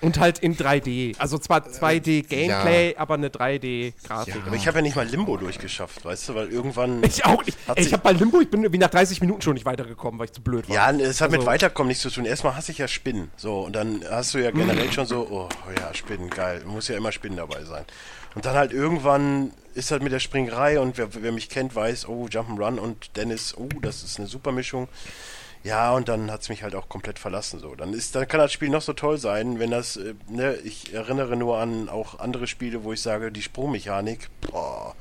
Und 0.00 0.18
halt 0.18 0.38
in 0.40 0.56
3D. 0.56 1.14
Also 1.18 1.38
zwar 1.38 1.60
2D 1.68 2.22
Gameplay, 2.26 2.96
aber 2.96 3.14
eine 3.14 3.28
3D-Grafik. 3.28 4.34
Ja. 4.34 4.40
Aber 4.46 4.56
ich 4.56 4.66
habe 4.66 4.78
ja 4.78 4.82
nicht 4.82 4.96
mal 4.96 5.06
Limbo 5.06 5.36
durchgeschafft, 5.36 6.04
weißt 6.04 6.30
du, 6.30 6.34
weil 6.34 6.48
irgendwann. 6.48 7.02
Ich 7.04 7.24
auch 7.26 7.44
nicht. 7.44 7.56
Ey, 7.68 7.84
ich 7.84 7.92
habe 7.92 8.02
bei 8.02 8.12
Limbo, 8.12 8.40
ich 8.40 8.50
bin 8.50 8.62
irgendwie 8.62 8.78
nach 8.78 8.90
30 8.90 9.20
Minuten 9.20 9.42
schon 9.42 9.54
nicht 9.54 9.66
weitergekommen, 9.66 10.18
weil 10.18 10.24
ich 10.26 10.32
zu 10.32 10.40
blöd 10.42 10.68
war. 10.68 10.74
Ja, 10.74 10.90
es 10.90 11.20
hat 11.20 11.30
mit 11.30 11.40
Also- 11.40 11.46
Weiterkommen 11.50 11.88
nichts 11.88 12.02
zu 12.02 12.10
tun. 12.10 12.24
Erstmal 12.24 12.56
hasse 12.56 12.72
ich 12.72 12.78
ja 12.78 12.88
Spinnen. 12.88 13.30
So, 13.36 13.60
und 13.60 13.74
dann 13.76 14.00
hast 14.10 14.34
du 14.34 14.38
ja 14.38 14.50
generell 14.50 14.90
schon 14.90 15.06
so, 15.06 15.28
oh 15.30 15.48
ja, 15.78 15.92
Spinnen, 15.94 16.30
geil. 16.30 16.62
Muss 16.66 16.88
ja 16.88 16.96
immer 16.96 17.12
Spinnen 17.12 17.36
dabei 17.36 17.62
sein. 17.64 17.84
Und 18.34 18.44
dann 18.46 18.56
halt 18.56 18.72
irgendwann 18.72 19.52
ist 19.74 19.90
halt 19.90 20.02
mit 20.02 20.12
der 20.12 20.18
Springerei 20.20 20.78
und 20.80 20.98
wer, 20.98 21.14
wer 21.14 21.32
mich 21.32 21.48
kennt, 21.48 21.74
weiß, 21.74 22.08
oh, 22.08 22.26
Jump'n'Run 22.26 22.78
und 22.78 23.16
Dennis, 23.16 23.56
oh, 23.56 23.68
das 23.82 24.02
ist 24.02 24.18
eine 24.18 24.26
super 24.28 24.52
Mischung. 24.52 24.88
Ja, 25.62 25.92
und 25.92 26.08
dann 26.08 26.30
hat's 26.30 26.48
mich 26.50 26.62
halt 26.62 26.74
auch 26.74 26.88
komplett 26.88 27.18
verlassen. 27.18 27.58
So, 27.58 27.74
dann 27.74 27.94
ist, 27.94 28.14
dann 28.14 28.28
kann 28.28 28.38
das 28.40 28.52
Spiel 28.52 28.68
noch 28.68 28.82
so 28.82 28.92
toll 28.92 29.18
sein, 29.18 29.58
wenn 29.58 29.70
das, 29.70 29.96
äh, 29.96 30.14
ne, 30.28 30.56
ich 30.56 30.92
erinnere 30.92 31.36
nur 31.36 31.58
an 31.58 31.88
auch 31.88 32.18
andere 32.18 32.46
Spiele, 32.46 32.84
wo 32.84 32.92
ich 32.92 33.00
sage, 33.00 33.32
die 33.32 33.40
Sprungmechanik, 33.42 34.28
boah, 34.50 34.94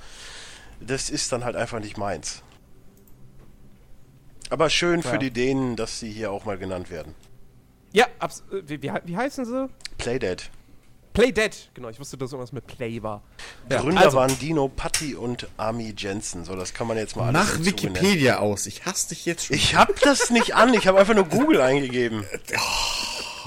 das 0.80 1.10
ist 1.10 1.32
dann 1.32 1.44
halt 1.44 1.56
einfach 1.56 1.80
nicht 1.80 1.98
meins. 1.98 2.44
Aber 4.50 4.70
schön 4.70 5.02
für 5.02 5.14
Ja. 5.14 5.18
die 5.18 5.32
Dänen, 5.32 5.76
dass 5.76 6.00
sie 6.00 6.12
hier 6.12 6.32
auch 6.32 6.46
mal 6.46 6.58
genannt 6.58 6.90
werden. 6.90 7.14
Ja, 7.92 8.06
abs 8.20 8.44
äh, 8.52 8.62
wie, 8.68 8.82
wie, 8.82 8.92
wie 9.06 9.18
heißen 9.18 9.46
sie? 9.46 9.70
Playdead. 9.98 10.50
Play 11.14 11.32
Dead. 11.32 11.52
Genau, 11.74 11.90
ich 11.90 12.00
wusste, 12.00 12.18
dass 12.18 12.32
irgendwas 12.32 12.52
mit 12.52 12.66
Play 12.66 13.02
war. 13.04 13.22
Ja, 13.70 13.82
Gründer 13.82 14.02
also, 14.02 14.18
waren 14.18 14.38
Dino 14.40 14.68
Patti 14.68 15.16
und 15.16 15.48
Ami 15.58 15.94
Jensen. 15.96 16.44
So, 16.44 16.56
das 16.56 16.74
kann 16.74 16.88
man 16.88 16.98
jetzt 16.98 17.16
mal 17.16 17.34
alles 17.36 17.60
mach. 17.60 17.66
Wikipedia 17.66 18.40
aus. 18.40 18.66
Ich 18.66 18.86
hasse 18.86 19.10
dich 19.10 19.26
jetzt 19.26 19.46
schon. 19.46 19.56
Ich 19.56 19.76
hab 19.76 20.00
das 20.02 20.32
nicht 20.32 20.56
an, 20.56 20.74
ich 20.74 20.88
habe 20.88 21.00
einfach 21.00 21.14
nur 21.14 21.26
Google 21.26 21.62
eingegeben. 21.62 22.26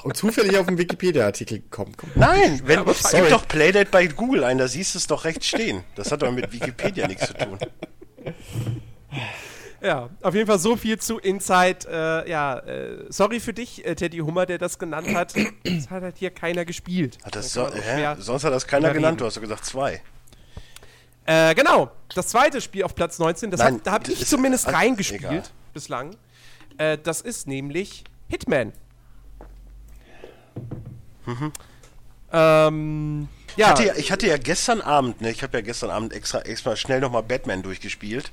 Und 0.03 0.15
zufällig 0.15 0.57
auf 0.57 0.67
einen 0.67 0.77
Wikipedia-Artikel 0.77 1.59
gekommen. 1.59 1.93
Komm. 1.97 2.11
Nein, 2.15 2.61
wenn, 2.63 2.79
aber 2.79 2.93
gib 2.93 3.29
doch 3.29 3.45
Playdead 3.47 3.91
bei 3.91 4.07
Google 4.07 4.45
ein, 4.45 4.57
da 4.57 4.67
siehst 4.67 4.93
du 4.95 4.99
es 4.99 5.07
doch 5.07 5.25
rechts 5.25 5.47
stehen. 5.47 5.83
Das 5.95 6.11
hat 6.11 6.21
doch 6.21 6.31
mit 6.31 6.53
Wikipedia 6.53 7.07
nichts 7.07 7.27
zu 7.27 7.33
tun. 7.33 7.59
Ja, 9.81 10.09
auf 10.21 10.33
jeden 10.33 10.47
Fall 10.47 10.59
so 10.59 10.75
viel 10.75 10.97
zu 10.97 11.19
Inside. 11.19 11.87
Äh, 11.89 12.29
ja, 12.29 12.57
äh, 12.59 13.05
sorry 13.09 13.39
für 13.39 13.53
dich, 13.53 13.85
äh, 13.85 13.95
Teddy 13.95 14.17
Hummer, 14.19 14.45
der 14.45 14.57
das 14.57 14.79
genannt 14.79 15.13
hat. 15.13 15.33
Das 15.63 15.89
hat 15.89 16.03
halt 16.03 16.17
hier 16.17 16.31
keiner 16.31 16.65
gespielt. 16.65 17.17
Hat 17.23 17.35
das 17.35 17.53
Da 17.53 17.69
so, 18.15 18.21
Sonst 18.21 18.43
hat 18.43 18.53
das 18.53 18.65
keiner 18.65 18.91
genannt, 18.93 19.21
du 19.21 19.25
hast 19.25 19.35
ja 19.35 19.41
gesagt 19.41 19.65
zwei. 19.65 20.01
Äh, 21.25 21.53
genau. 21.55 21.91
Das 22.15 22.27
zweite 22.29 22.61
Spiel 22.61 22.83
auf 22.83 22.95
Platz 22.95 23.19
19, 23.19 23.51
das 23.51 23.59
Nein, 23.59 23.75
hab, 23.75 23.83
da 23.83 23.91
habe 23.91 24.03
das 24.05 24.13
ich 24.21 24.27
zumindest 24.27 24.67
ach, 24.67 24.73
reingespielt 24.73 25.21
egal. 25.23 25.43
bislang. 25.73 26.15
Äh, 26.77 26.97
das 26.97 27.21
ist 27.21 27.47
nämlich 27.47 28.03
Hitman. 28.29 28.71
Ähm, 32.31 33.27
Ich 33.51 33.57
ja, 33.57 33.69
hatte, 33.69 33.85
ja, 33.85 33.95
ich 33.95 34.11
hatte 34.11 34.27
ja 34.27 34.37
gestern 34.37 34.81
Abend, 34.81 35.21
ne, 35.21 35.31
ich 35.31 35.43
habe 35.43 35.57
ja 35.57 35.61
gestern 35.61 35.89
Abend 35.89 36.13
extra, 36.13 36.39
extra 36.41 36.75
schnell 36.75 37.01
nochmal 37.01 37.23
Batman 37.23 37.61
durchgespielt. 37.61 38.31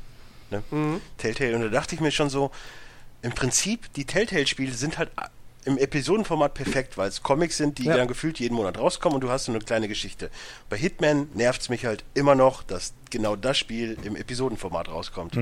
Ne? 0.51 0.63
Mhm. 0.71 1.01
Telltale. 1.19 1.55
Und 1.57 1.63
da 1.63 1.69
dachte 1.69 1.95
ich 1.95 2.01
mir 2.01 2.11
schon 2.11 2.31
so, 2.31 2.51
im 3.23 3.33
Prinzip, 3.33 3.93
die 3.95 4.05
Telltale-Spiele 4.05 4.73
sind 4.73 4.99
halt 4.99 5.11
im 5.65 5.79
Episodenformat 5.79 6.53
perfekt, 6.53 6.99
weil 6.99 7.09
es 7.09 7.23
Comics 7.23 7.57
sind, 7.57 7.79
die 7.79 7.85
Ja. 7.85 7.97
dann 7.97 8.07
gefühlt 8.07 8.39
jeden 8.39 8.55
Monat 8.55 8.77
rauskommen 8.77 9.15
und 9.15 9.23
du 9.23 9.31
hast 9.31 9.47
so 9.47 9.53
eine 9.53 9.61
kleine 9.61 9.89
Geschichte. 9.89 10.31
Bei 10.69 10.77
Hitman 10.77 11.29
nervt 11.33 11.63
es 11.63 11.69
mich 11.71 11.87
halt 11.87 12.05
immer 12.13 12.35
noch, 12.35 12.63
dass 12.63 12.93
genau 13.11 13.35
das 13.35 13.57
Spiel 13.57 13.97
im 14.05 14.15
Episodenformat 14.15 14.89
rauskommt. 14.91 15.37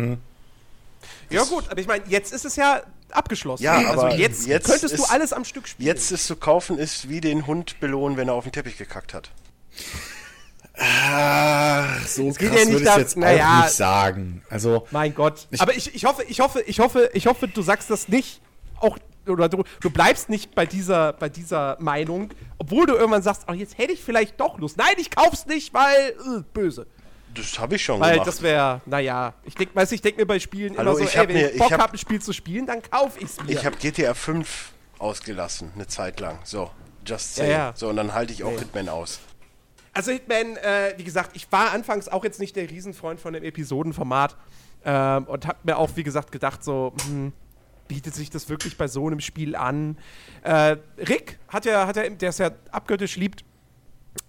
Ja 1.30 1.42
gut, 1.42 1.68
aber 1.68 1.80
ich 1.80 1.88
meine, 1.88 2.04
jetzt 2.06 2.32
ist 2.32 2.44
es 2.44 2.54
ja 2.54 2.82
abgeschlossen. 3.10 3.64
Ja, 3.64 3.78
also 3.78 4.02
aber 4.02 4.14
jetzt, 4.14 4.46
jetzt 4.46 4.66
könntest 4.70 4.96
du 4.96 5.02
ist- 5.02 5.10
alles 5.10 5.32
am 5.32 5.44
Stück 5.44 5.66
spielen. 5.66 5.88
Jetzt 5.88 6.12
ist 6.12 6.26
zu 6.28 6.36
kaufen, 6.36 6.78
ist 6.78 7.08
wie 7.08 7.20
den 7.20 7.48
Hund 7.48 7.80
belohnen, 7.80 8.16
wenn 8.16 8.28
er 8.28 8.34
auf 8.34 8.44
den 8.44 8.52
Teppich 8.52 8.78
gekackt 8.78 9.12
hat. 9.14 9.30
Ach, 10.78 12.06
so 12.06 12.24
geht 12.30 12.38
krass 12.50 12.58
ja 12.60 12.64
nicht 12.64 12.72
würde 12.72 12.88
ich 12.90 12.96
jetzt 12.96 13.16
naja. 13.16 13.58
auch 13.60 13.64
nicht 13.64 13.74
sagen. 13.74 14.42
Also, 14.50 14.86
Mein 14.90 15.14
Gott. 15.14 15.46
aber 15.58 15.74
ich, 15.76 15.94
ich 15.94 16.04
hoffe, 16.04 16.22
ich 16.24 16.40
hoffe, 16.40 16.60
ich 16.62 16.80
hoffe, 16.80 17.10
ich 17.12 17.26
hoffe, 17.26 17.48
du 17.48 17.62
sagst 17.62 17.90
das 17.90 18.08
nicht 18.08 18.40
auch 18.80 18.98
oder 19.28 19.48
du, 19.48 19.62
du 19.80 19.90
bleibst 19.90 20.28
nicht 20.30 20.54
bei 20.54 20.66
dieser, 20.66 21.12
bei 21.12 21.28
dieser 21.28 21.76
Meinung, 21.78 22.30
obwohl 22.58 22.86
du 22.86 22.94
irgendwann 22.94 23.22
sagst, 23.22 23.44
oh, 23.48 23.52
jetzt 23.52 23.78
hätte 23.78 23.92
ich 23.92 24.02
vielleicht 24.02 24.40
doch 24.40 24.58
Lust. 24.58 24.76
Nein, 24.76 24.94
ich 24.96 25.10
kauf's 25.10 25.46
nicht, 25.46 25.72
weil 25.72 26.10
äh, 26.10 26.42
böse. 26.52 26.86
Das 27.34 27.58
habe 27.58 27.76
ich 27.76 27.84
schon 27.84 28.00
Weil 28.00 28.12
gemacht. 28.14 28.26
das 28.28 28.42
wäre, 28.42 28.80
naja, 28.84 29.32
ich 29.44 29.54
denk, 29.54 29.74
weiß, 29.74 29.92
ich 29.92 30.02
denke 30.02 30.20
mir 30.20 30.26
bei 30.26 30.38
Spielen 30.40 30.76
Hallo, 30.76 30.90
immer 30.90 30.98
so, 30.98 31.04
ich 31.04 31.16
ey, 31.16 31.28
wenn 31.28 31.36
mir- 31.36 31.50
ich 31.52 31.58
Bock 31.58 31.68
ich 31.68 31.72
hab- 31.72 31.80
habe, 31.80 31.92
ein 31.94 31.98
Spiel 31.98 32.20
zu 32.20 32.32
spielen, 32.32 32.66
dann 32.66 32.82
kauf 32.82 33.12
ich's 33.20 33.36
mir. 33.42 33.52
ich 33.52 33.64
habe 33.64 33.76
GTA 33.76 34.12
5 34.14 34.72
ausgelassen, 34.98 35.70
eine 35.74 35.86
Zeit 35.86 36.18
lang. 36.20 36.38
So, 36.44 36.70
just 37.06 37.36
say. 37.36 37.44
Ja, 37.50 37.50
ja. 37.58 37.72
So, 37.76 37.88
und 37.88 37.96
dann 37.96 38.12
halte 38.12 38.32
ich 38.32 38.42
auch 38.44 38.50
Nee. 38.50 38.58
Hitman 38.58 38.88
aus. 38.88 39.20
Also 39.92 40.10
Hitman, 40.10 40.56
äh, 40.56 40.94
wie 40.96 41.04
gesagt, 41.04 41.36
ich 41.36 41.50
war 41.52 41.72
anfangs 41.72 42.08
auch 42.08 42.24
jetzt 42.24 42.40
nicht 42.40 42.56
der 42.56 42.68
Riesenfreund 42.70 43.20
von 43.20 43.34
dem 43.34 43.44
Episodenformat 43.44 44.36
ähm, 44.84 45.24
und 45.24 45.46
hab 45.46 45.64
mir 45.64 45.76
auch, 45.76 45.90
wie 45.96 46.02
gesagt, 46.02 46.32
gedacht, 46.32 46.64
so, 46.64 46.94
hm, 47.06 47.32
bietet 47.88 48.14
sich 48.14 48.30
das 48.30 48.48
wirklich 48.48 48.78
bei 48.78 48.88
so 48.88 49.06
einem 49.06 49.20
Spiel 49.20 49.54
an? 49.54 49.98
Äh, 50.42 50.76
Rick 50.98 51.38
hat 51.48 51.66
ja, 51.66 51.86
hat 51.86 51.96
ja, 51.96 52.08
der 52.08 52.28
ist 52.30 52.38
ja 52.38 52.50
abgöttisch 52.70 53.16
liebt, 53.16 53.44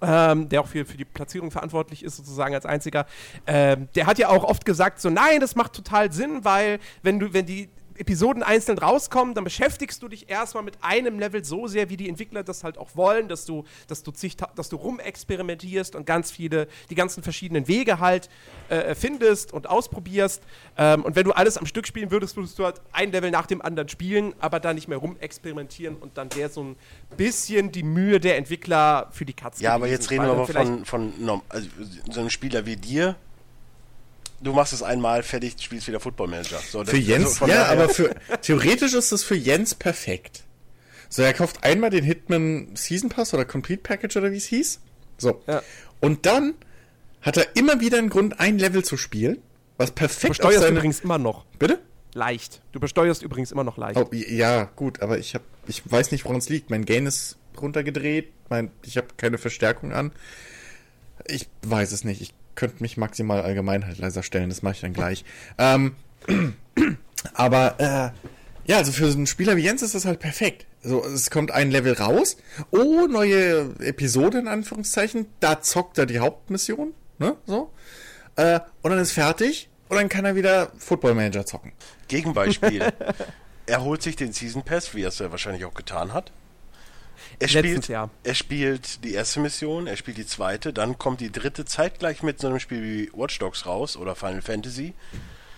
ähm, 0.01 0.50
der 0.50 0.62
auch 0.62 0.67
für, 0.67 0.86
für 0.86 0.98
die 0.98 1.05
Platzierung 1.05 1.50
verantwortlich 1.50 2.03
ist, 2.03 2.17
sozusagen 2.17 2.53
als 2.53 2.65
einziger, 2.65 3.05
ähm, 3.48 3.88
der 3.96 4.05
hat 4.05 4.17
ja 4.17 4.27
auch 4.29 4.43
oft 4.43 4.65
gesagt, 4.65 5.00
so, 5.00 5.10
nein, 5.10 5.39
das 5.39 5.55
macht 5.55 5.74
total 5.74 6.12
Sinn, 6.12 6.43
weil 6.43 6.79
wenn 7.03 7.20
du, 7.20 7.34
wenn 7.34 7.46
die 7.46 7.70
Episoden 7.98 8.44
einzeln 8.44 8.78
rauskommen, 8.78 9.34
dann 9.34 9.44
beschäftigst 9.44 10.02
du 10.02 10.08
dich 10.08 10.30
erstmal 10.30 10.64
mit 10.64 10.78
einem 10.82 11.20
Level 11.20 11.44
so 11.44 11.68
sehr, 11.68 11.90
wie 11.90 11.98
die 11.98 12.10
Entwickler 12.10 12.44
das 12.44 12.64
halt 12.64 12.78
auch 12.78 12.96
wollen, 12.96 13.28
dass 13.28 13.46
du, 13.46 13.64
dass 13.88 14.04
du, 14.04 14.12
zig, 14.12 14.38
dass 14.56 14.70
du 14.70 14.76
rumexperimentierst 14.76 15.96
und 15.96 16.06
ganz 16.06 16.32
viele, 16.32 16.68
die 16.90 16.96
ganzen 16.96 17.24
verschiedenen 17.24 17.68
Wege 17.68 18.00
halt 18.00 18.30
äh, 18.70 18.96
findest 18.96 19.54
und 19.54 19.68
ausprobierst. 19.70 20.44
Ähm, 20.78 21.04
und 21.04 21.16
wenn 21.16 21.26
du 21.26 21.32
alles 21.32 21.58
am 21.58 21.66
Stück 21.66 21.88
spielen 21.88 22.12
würdest, 22.12 22.36
würdest 22.36 22.58
du 22.60 22.66
halt 22.66 22.82
ein 22.92 23.12
Level 23.12 23.32
nach 23.32 23.46
dem 23.46 23.62
anderen 23.62 23.90
spielen, 23.90 24.34
aber 24.40 24.60
da 24.60 24.74
nicht 24.74 24.88
mehr 24.88 24.98
rumexperimentieren 24.98 25.96
und 25.96 26.18
dann 26.18 26.34
wäre 26.36 26.50
so 26.50 26.64
ein 26.64 26.76
bisschen 27.18 27.72
die 27.72 27.84
Mühe 27.84 28.20
der 28.20 28.38
Entwickler 28.38 29.10
für 29.12 29.26
die 29.26 29.34
Katze. 29.34 29.64
Ja, 29.64 29.76
aber 29.76 29.88
jetzt 29.88 30.10
reden 30.12 30.26
wir 30.26 30.32
aber 30.32 30.48
von, 30.48 30.86
von 30.86 31.42
also, 31.50 31.68
so 32.12 32.20
einem 32.20 32.30
Spieler 32.30 32.66
wie 32.66 32.76
dir. 32.76 33.16
Du 34.44 34.54
machst 34.54 34.74
es 34.74 34.84
einmal 34.84 35.24
fertig, 35.24 35.56
spielst 35.60 35.88
wieder 35.88 36.00
Football 36.00 36.28
Manager. 36.28 36.60
So, 36.60 36.82
das- 36.82 36.90
für 36.90 36.98
Jens, 36.98 37.42
also 37.42 37.54
ja, 37.54 37.66
aber 37.68 37.90
für, 37.90 38.14
theoretisch 38.42 38.94
ist 38.94 39.12
das 39.12 39.24
für 39.24 39.36
Jens 39.36 39.74
perfekt. 39.74 40.44
So, 41.10 41.22
er 41.22 41.34
kauft 41.34 41.64
einmal 41.64 41.90
den 41.90 42.04
Hitman 42.04 42.76
Season 42.76 43.10
Pass 43.10 43.34
oder 43.34 43.46
Complete 43.46 43.82
Package 43.82 44.18
oder 44.18 44.32
wie 44.32 44.38
es 44.38 44.46
hieß. 44.46 44.80
So. 45.18 45.42
Ja. 45.48 45.62
Und 46.02 46.26
dann 46.26 46.56
hat 47.22 47.38
er 47.38 47.56
immer 47.56 47.80
wieder 47.80 48.00
einen 48.00 48.10
Grund, 48.10 48.40
ein 48.40 48.60
Level 48.60 48.84
zu 48.84 48.98
spielen, 48.98 49.38
was 49.78 49.92
perfekt 49.92 50.24
auf 50.32 50.38
besteuerst 50.38 50.64
seine... 50.64 50.78
übrigens 50.78 51.00
immer 51.00 51.18
noch 51.18 51.46
Bitte? 51.58 51.80
leicht. 52.14 52.62
Du 52.74 52.80
besteuerst 52.80 53.24
übrigens 53.24 53.52
immer 53.52 53.64
noch 53.64 53.78
leicht. 53.78 53.98
Oh, 53.98 54.10
ja, 54.12 54.66
gut, 54.76 55.02
aber 55.02 55.18
ich 55.20 55.36
hab, 55.36 55.42
ich 55.68 55.90
weiß 55.90 56.12
nicht, 56.12 56.26
woran 56.26 56.38
es 56.38 56.50
liegt. 56.50 56.70
Mein 56.70 56.86
Gain 56.86 57.06
ist 57.06 57.38
runtergedreht, 57.60 58.32
mein, 58.50 58.72
ich 58.84 58.98
habe 58.98 59.08
keine 59.18 59.38
Verstärkung 59.38 59.94
an. 59.94 60.12
Ich 61.28 61.48
weiß 61.62 61.92
es 61.92 62.04
nicht. 62.04 62.22
Ich 62.22 62.34
könnte 62.56 62.82
mich 62.82 62.98
maximal 62.98 63.42
allgemein 63.42 63.86
halt 63.86 63.98
leiser 63.98 64.24
stellen, 64.24 64.50
das 64.50 64.62
mache 64.62 64.76
ich 64.76 64.82
dann 64.82 64.94
gleich. 64.94 65.26
Ähm, 65.58 65.96
aber 67.34 67.80
äh, 67.80 68.70
ja, 68.70 68.78
also 68.78 68.92
für 68.92 69.10
so 69.12 69.18
einen 69.18 69.28
Spieler 69.28 69.58
wie 69.58 69.64
Jens 69.64 69.82
ist 69.82 69.96
das 69.96 70.06
halt 70.06 70.20
perfekt. 70.20 70.66
So, 70.82 71.04
es 71.06 71.30
kommt 71.30 71.52
ein 71.52 71.72
Level 71.72 71.94
raus. 71.94 72.38
Oh, 72.72 73.08
neue 73.08 73.74
Episode 73.80 74.40
in 74.40 74.48
Anführungszeichen. 74.48 75.28
Da 75.40 75.62
zockt 75.62 75.98
er 75.98 76.06
die 76.06 76.20
Hauptmission, 76.20 76.94
ne? 77.20 77.36
So. 77.46 77.72
Äh, 78.36 78.60
und 78.82 78.92
dann 78.92 79.00
ist 79.00 79.12
fertig. 79.12 79.70
Und 79.90 79.98
dann 79.98 80.10
kann 80.10 80.26
er 80.26 80.36
wieder 80.36 80.72
Football 80.78 81.14
Manager 81.14 81.46
zocken. 81.46 81.72
Gegenbeispiel. 82.08 82.82
er 83.66 83.84
holt 83.84 84.02
sich 84.02 84.16
den 84.16 84.34
Season 84.34 84.64
Pass, 84.64 84.96
wie 84.96 85.04
er 85.04 85.10
es 85.10 85.20
ja 85.20 85.30
wahrscheinlich 85.32 85.66
auch 85.66 85.74
getan 85.74 86.14
hat. 86.14 86.32
Er 87.40 87.48
spielt, 87.48 87.88
ja. 87.88 88.10
er 88.24 88.36
spielt 88.36 89.04
die 89.04 89.13
erste 89.13 89.40
Mission, 89.40 89.88
er 89.88 89.96
spielt 89.98 90.18
die 90.18 90.25
zweite, 90.25 90.74
dann 90.74 90.98
kommt 90.98 91.22
die 91.22 91.32
dritte 91.32 91.66
zeitgleich 91.66 92.24
mit 92.24 92.40
so 92.40 92.48
einem 92.48 92.60
Spiel 92.60 92.84
wie 92.84 93.12
Watch 93.13 93.40
Dogs 93.40 93.66
raus 93.66 93.98
oder 93.98 94.16
Final 94.16 94.42
Fantasy. 94.42 94.94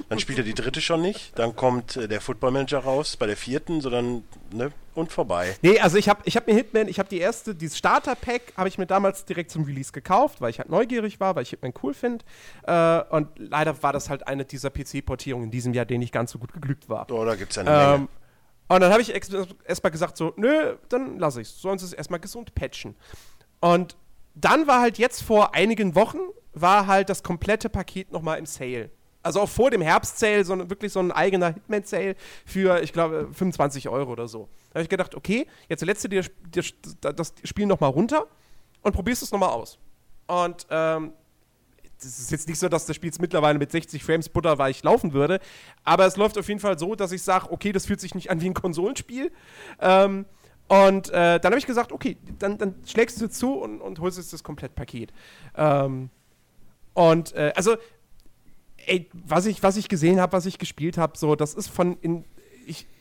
Dann 0.10 0.20
spielt 0.20 0.38
er 0.38 0.44
die 0.44 0.54
dritte 0.54 0.82
schon 0.82 1.02
nicht, 1.02 1.38
dann 1.40 1.56
kommt 1.56 1.96
äh, 1.96 2.08
der 2.08 2.22
Football 2.22 2.52
Manager 2.52 2.80
raus 2.80 3.18
bei 3.18 3.26
der 3.26 3.38
vierten, 3.38 3.82
sondern 3.82 4.24
ne 4.52 4.72
und 4.94 5.12
vorbei. 5.12 5.56
Nee, 5.62 5.80
also 5.80 5.98
ich 5.98 6.08
habe 6.10 6.22
ich 6.26 6.38
hab 6.38 6.48
mir 6.48 6.54
Hitman, 6.54 6.88
ich 6.88 7.00
habe 7.00 7.10
die 7.10 7.18
erste, 7.18 7.54
dieses 7.54 7.78
Starter-Pack, 7.78 8.54
habe 8.56 8.70
ich 8.70 8.78
mir 8.78 8.86
damals 8.86 9.26
direkt 9.26 9.52
zum 9.52 9.64
Release 9.64 9.92
gekauft, 9.92 10.42
weil 10.42 10.50
ich 10.52 10.60
halt 10.60 10.70
neugierig 10.70 11.20
war, 11.20 11.36
weil 11.36 11.44
ich 11.44 11.50
Hitman 11.50 11.74
cool 11.84 11.94
finde. 11.94 12.24
Äh, 12.64 13.02
und 13.10 13.28
leider 13.38 13.82
war 13.84 13.94
das 13.94 14.10
halt 14.10 14.28
eine 14.28 14.46
dieser 14.46 14.70
PC-Portierungen 14.70 15.46
in 15.46 15.52
diesem 15.52 15.74
Jahr, 15.74 15.86
die 15.86 15.98
nicht 15.98 16.14
ganz 16.14 16.32
so 16.32 16.40
gut 16.40 16.54
geglückt 16.54 16.88
war. 16.88 17.08
Oh, 17.12 17.26
da 17.26 17.36
gibt's 17.36 17.56
ja 17.56 17.64
eine 17.64 17.98
Menge. 17.98 18.08
Und 18.68 18.82
dann 18.82 18.92
habe 18.92 19.02
ich 19.02 19.14
erstmal 19.14 19.92
gesagt, 19.92 20.18
so, 20.18 20.34
nö, 20.38 20.76
dann 20.90 21.20
lasse 21.20 21.42
ich 21.42 21.50
es. 21.50 21.62
Sollen 21.62 21.78
sie 21.78 21.86
es 21.86 21.94
erstmal 21.94 22.20
gesund 22.20 22.56
patchen. 22.56 22.96
Und 23.60 23.96
dann 24.34 24.68
war 24.68 24.82
halt 24.82 24.98
jetzt 24.98 25.22
vor 25.22 25.54
einigen 25.54 25.96
Wochen, 25.96 26.20
war 26.54 26.88
halt 26.88 27.10
das 27.10 27.24
komplette 27.24 27.70
Paket 27.70 28.12
nochmal 28.12 28.40
im 28.40 28.46
Sale. 28.46 28.90
Also 29.22 29.42
auch 29.42 29.50
vor 29.50 29.72
dem 29.72 29.82
Herbst-Sale, 29.82 30.46
sondern 30.46 30.70
wirklich 30.70 30.92
so 30.92 31.00
ein 31.00 31.12
eigener 31.12 31.48
Hitman-Sale 31.48 32.16
für, 32.46 32.82
ich 32.82 32.94
glaube, 32.94 33.30
25 33.34 33.90
Euro 33.90 34.12
oder 34.12 34.28
so. 34.28 34.50
Da 34.70 34.76
habe 34.76 34.84
ich 34.84 34.90
gedacht, 34.90 35.16
okay, 35.16 35.48
jetzt 35.68 35.84
lädst 35.84 36.04
du 36.04 36.08
dir 36.08 36.24
das 37.02 37.34
Spiel 37.44 37.66
nochmal 37.66 37.90
runter 37.90 38.28
und 38.82 38.94
probierst 38.94 39.24
es 39.24 39.32
nochmal 39.32 39.50
aus. 39.50 39.80
Und 40.28 40.68
ähm, 40.70 41.14
es 41.98 42.20
ist 42.20 42.32
jetzt 42.32 42.48
nicht 42.48 42.60
so, 42.60 42.68
dass 42.70 42.86
das 42.86 42.96
Spiel 42.96 43.10
jetzt 43.10 43.22
mittlerweile 43.22 43.58
mit 43.58 43.72
60 43.72 44.04
Frames 44.04 44.30
butterweich 44.30 44.84
laufen 44.84 45.14
würde, 45.14 45.40
aber 45.84 46.06
es 46.06 46.18
läuft 46.18 46.38
auf 46.38 46.48
jeden 46.48 46.60
Fall 46.60 46.78
so, 46.78 46.96
dass 46.96 47.12
ich 47.12 47.22
sage, 47.22 47.52
okay, 47.52 47.72
das 47.72 47.86
fühlt 47.86 48.02
sich 48.02 48.16
nicht 48.16 48.30
an 48.30 48.42
wie 48.42 48.48
ein 48.48 48.54
Konsolenspiel. 48.54 49.32
Ähm, 49.80 50.26
und 50.68 51.10
äh, 51.10 51.40
dann 51.40 51.52
habe 51.52 51.60
ich 51.60 51.68
gesagt, 51.68 51.92
okay, 51.92 52.18
dann, 52.40 52.58
dann 52.58 52.76
schlägst 52.86 53.22
du 53.22 53.30
zu 53.30 53.54
und, 53.54 53.82
und 53.82 54.00
holst 54.00 54.18
jetzt 54.18 54.34
das 54.34 54.44
Komplettpaket. 54.44 55.14
Ähm, 55.56 56.10
und 56.94 57.34
äh, 57.34 57.54
also, 57.56 57.78
ey, 58.88 59.10
was 59.14 59.46
ich, 59.46 59.62
was 59.62 59.78
ich 59.78 59.90
gesehen 59.90 60.20
habe, 60.20 60.34
was 60.34 60.46
ich 60.46 60.58
gespielt 60.58 60.98
habe, 60.98 61.18
so, 61.18 61.36
das 61.36 61.54
ist 61.54 61.68
von 61.68 61.98
in, 62.02 62.26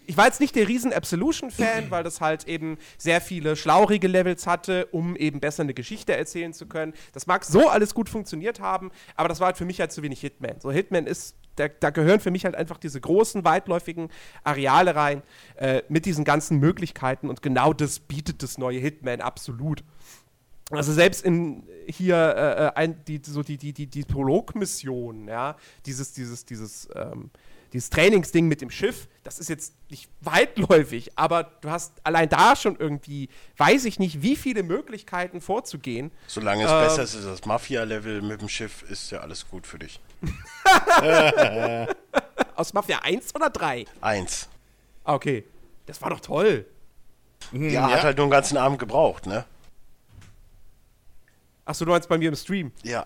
ich, 0.07 0.17
war 0.17 0.27
jetzt 0.27 0.41
nicht 0.41 0.55
der 0.57 0.69
riesen 0.69 0.93
Absolution-Fan, 0.93 1.91
weil 1.91 2.03
das 2.03 2.21
halt 2.21 2.47
eben 2.47 2.79
sehr 2.99 3.21
viele 3.21 3.57
schlaurige 3.57 4.09
Levels 4.09 4.47
hatte, 4.47 4.87
um 4.87 5.17
eben 5.17 5.41
besser 5.41 5.63
eine 5.63 5.75
Geschichte 5.75 6.17
erzählen 6.17 6.53
zu 6.53 6.67
können. 6.67 6.95
Das 7.13 7.27
mag 7.27 7.45
so 7.45 7.69
alles 7.69 7.95
gut 7.95 8.09
funktioniert 8.09 8.61
haben, 8.61 8.91
aber 9.17 9.29
das 9.29 9.41
war 9.41 9.47
halt 9.47 9.57
für 9.57 9.65
mich 9.65 9.81
halt 9.81 9.93
zu 9.93 10.03
wenig 10.03 10.21
Hitman. 10.21 10.61
So, 10.61 10.71
Hitman 10.71 11.07
ist, 11.07 11.37
da, 11.57 11.69
da 11.69 11.91
gehören 11.91 12.21
für 12.21 12.31
mich 12.31 12.45
halt 12.45 12.55
einfach 12.55 12.79
diese 12.79 13.01
großen, 13.01 13.45
weitläufigen 13.45 14.09
Areale 14.43 14.95
rein, 14.95 15.23
äh, 15.57 15.83
mit 15.89 16.07
diesen 16.07 16.25
ganzen 16.25 16.59
Möglichkeiten 16.59 17.29
und 17.29 17.43
genau 17.43 17.73
das 17.73 17.99
bietet 18.01 18.43
das 18.43 18.59
neue 18.59 18.79
Hitman 18.79 19.21
absolut. 19.21 19.85
Also 20.71 20.93
selbst 20.93 21.25
in 21.25 21.65
hier 21.87 22.17
äh, 22.17 22.79
ein, 22.79 23.05
die, 23.05 23.21
so 23.23 23.43
die, 23.43 23.59
die, 23.59 23.73
die, 23.73 23.87
die 23.87 24.03
Prolog-Mission, 24.03 25.29
ja, 25.29 25.57
dieses, 25.85 26.13
dieses, 26.13 26.47
dieses, 26.47 26.89
ähm, 26.95 27.31
dieses 27.75 27.91
Trainingsding 27.91 28.47
mit 28.47 28.61
dem 28.61 28.71
Schiff, 28.71 29.09
das 29.25 29.41
ist 29.41 29.49
jetzt 29.49 29.75
nicht 29.91 30.09
weitläufig, 30.21 31.11
aber 31.19 31.43
du 31.61 31.71
hast 31.71 31.95
allein 32.05 32.29
da 32.29 32.55
schon 32.55 32.77
irgendwie, 32.77 33.29
weiß 33.57 33.85
ich 33.87 33.99
nicht, 33.99 34.23
wie 34.23 34.37
viele 34.37 34.63
Möglichkeiten 34.63 35.41
vorzugehen. 35.41 36.13
Solange 36.29 36.65
es 36.65 36.71
ähm, 36.71 36.79
besser 36.79 37.03
ist 37.03 37.17
als 37.17 37.25
das 37.25 37.45
Mafia-Level 37.45 38.23
mit 38.23 38.41
dem 38.41 38.49
Schiff, 38.49 38.85
ist 38.89 39.11
ja 39.11 39.21
alles 39.21 39.49
gut 39.49 39.67
für 39.67 39.81
dich. 39.81 40.01
Aus 42.55 42.73
Mafia 42.75 43.01
1 43.01 43.35
oder 43.35 43.51
3? 43.51 43.87
Eins. 44.01 44.49
Ah, 45.03 45.15
okay. 45.15 45.43
Das 45.87 46.01
war 46.01 46.11
doch 46.11 46.21
toll. 46.21 46.67
Ja, 47.51 47.91
hat 47.91 48.05
halt 48.05 48.19
nur 48.19 48.27
einen 48.27 48.31
ganzen 48.31 48.57
Abend 48.57 48.79
gebraucht, 48.79 49.27
ne? 49.27 49.45
Achso, 51.65 51.85
du 51.85 51.91
meinst 51.91 52.09
bei 52.09 52.19
mir 52.19 52.29
im 52.29 52.37
Stream. 52.37 52.71
Ja. 52.85 53.05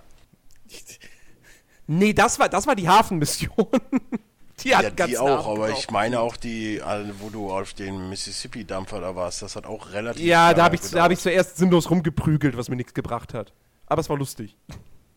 Nee, 1.87 2.13
das 2.13 2.39
war, 2.39 2.51
das 2.51 2.67
war 2.67 2.77
die 2.77 2.87
Hafenmission. 2.87 3.67
die 4.65 4.75
hat 4.77 4.83
Ja, 4.85 4.91
ganzen 4.91 5.11
die 5.13 5.19
auch, 5.19 5.47
Abend 5.47 5.59
aber 5.59 5.71
ich 5.71 5.91
meine 5.91 6.21
auch 6.21 6.37
die, 6.37 6.81
wo 7.21 7.31
du 7.31 7.51
auf 7.51 7.73
den 7.75 8.09
Mississippi-Dampfer 8.09 9.01
da 9.01 9.15
warst, 9.17 9.43
das 9.43 9.57
hat 9.57 9.67
auch 9.67 9.93
relativ 9.93 10.23
Ja, 10.25 10.55
da 10.55 10.65
habe 10.65 10.77
ich, 10.77 10.83
da 10.83 11.03
hab 11.05 11.11
ich 11.13 11.19
zuerst 11.21 11.57
sinnlos 11.57 11.91
rumgeprügelt, 11.91 12.57
was 12.57 12.69
mir 12.69 12.77
nichts 12.77 12.95
gebracht 12.95 13.35
hat. 13.35 13.53
Aber 13.87 14.01
es 14.01 14.09
war 14.11 14.17
lustig. 14.19 14.57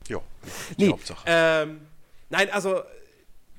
Jo, 0.07 0.21
die 0.77 0.85
Nee, 0.85 0.91
Hauptsache. 0.91 1.23
ähm, 1.27 1.81
nein, 2.29 2.49
also 2.51 2.81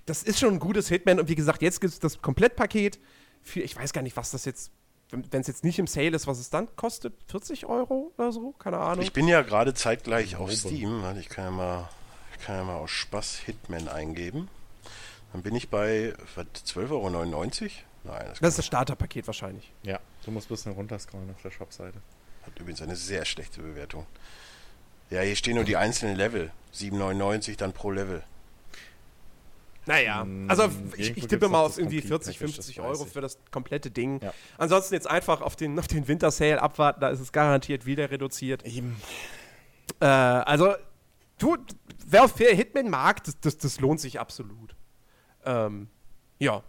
das 0.06 0.22
ist 0.22 0.40
schon 0.40 0.54
ein 0.54 0.58
gutes 0.58 0.88
Hitman 0.88 1.20
und 1.20 1.28
wie 1.28 1.34
gesagt, 1.36 1.62
jetzt 1.62 1.80
gibt 1.80 1.92
es 1.92 2.00
das 2.00 2.20
Komplettpaket 2.20 2.98
für, 3.42 3.60
ich 3.60 3.76
weiß 3.76 3.92
gar 3.92 4.02
nicht, 4.02 4.16
was 4.16 4.30
das 4.32 4.44
jetzt, 4.44 4.72
wenn 5.10 5.40
es 5.40 5.46
jetzt 5.46 5.62
nicht 5.62 5.78
im 5.78 5.86
Sale 5.86 6.10
ist, 6.16 6.26
was 6.26 6.38
es 6.38 6.50
dann 6.50 6.74
kostet, 6.74 7.14
40 7.28 7.66
Euro 7.66 8.12
oder 8.16 8.32
so, 8.32 8.52
keine 8.58 8.78
Ahnung. 8.78 9.02
Ich 9.04 9.12
bin 9.12 9.28
ja 9.28 9.42
gerade 9.42 9.74
zeitgleich 9.74 10.36
auf 10.36 10.50
Steam, 10.52 11.02
weil 11.02 11.18
ich 11.18 11.28
kann 11.28 11.44
ja 11.44 11.50
mal, 11.50 11.88
ich 12.36 12.44
kann 12.44 12.56
ja 12.56 12.64
mal 12.64 12.76
aus 12.76 12.90
Spaß 12.90 13.36
Hitman 13.44 13.88
eingeben. 13.88 14.48
Dann 15.32 15.42
bin 15.42 15.54
ich 15.54 15.68
bei 15.68 16.14
was, 16.34 16.46
12,99 16.66 16.90
Euro? 16.90 17.10
Nein, 18.04 18.24
das, 18.28 18.40
Das 18.40 18.48
ist 18.50 18.58
das 18.58 18.66
Starterpaket 18.66 19.26
wahrscheinlich. 19.26 19.72
Ja, 19.82 20.00
du 20.24 20.30
musst 20.30 20.46
ein 20.48 20.54
bisschen 20.54 20.72
runterscrollen 20.72 21.30
auf 21.30 21.42
der 21.42 21.50
Shop-Seite. 21.50 21.98
hat 22.44 22.58
übrigens 22.58 22.82
eine 22.82 22.96
sehr 22.96 23.24
schlechte 23.24 23.62
Bewertung. 23.62 24.06
Ja, 25.10 25.20
hier 25.20 25.36
stehen 25.36 25.56
nur 25.56 25.64
die 25.64 25.76
einzelnen 25.76 26.16
Level. 26.16 26.50
7,99 26.74 27.56
dann 27.56 27.72
pro 27.72 27.90
Level. 27.90 28.22
Naja, 29.84 30.24
Mm, 30.24 30.48
also 30.48 30.70
ich, 30.96 31.16
ich 31.16 31.26
tippe 31.26 31.48
mal 31.48 31.60
auf 31.60 31.76
irgendwie 31.76 32.00
Complete 32.00 32.24
40, 32.24 32.38
Package, 32.38 32.54
50 32.54 32.76
das 32.76 32.84
weiß 32.84 32.90
Euro 32.98 33.04
für 33.04 33.20
das 33.20 33.38
komplette 33.50 33.90
Ding. 33.90 34.20
Ja. 34.22 34.32
Ansonsten 34.58 34.94
jetzt 34.94 35.08
einfach 35.08 35.40
auf 35.40 35.56
den, 35.56 35.78
auf 35.78 35.88
den 35.88 36.06
Winter-Sale 36.06 36.62
abwarten, 36.62 37.00
da 37.00 37.08
ist 37.10 37.20
es 37.20 37.32
garantiert 37.32 37.84
wieder 37.84 38.10
reduziert. 38.10 38.64
Eben. 38.64 38.96
Äh, 40.00 40.06
also, 40.06 40.74
du, 41.38 41.56
wer 42.06 42.24
auf 42.24 42.38
Hitman 42.38 42.88
mag, 42.90 43.24
das, 43.24 43.40
das, 43.40 43.58
das 43.58 43.80
lohnt 43.80 44.00
sich 44.00 44.20
absolut. 44.20 44.76
Ähm, 45.44 45.88
ja. 46.38 46.62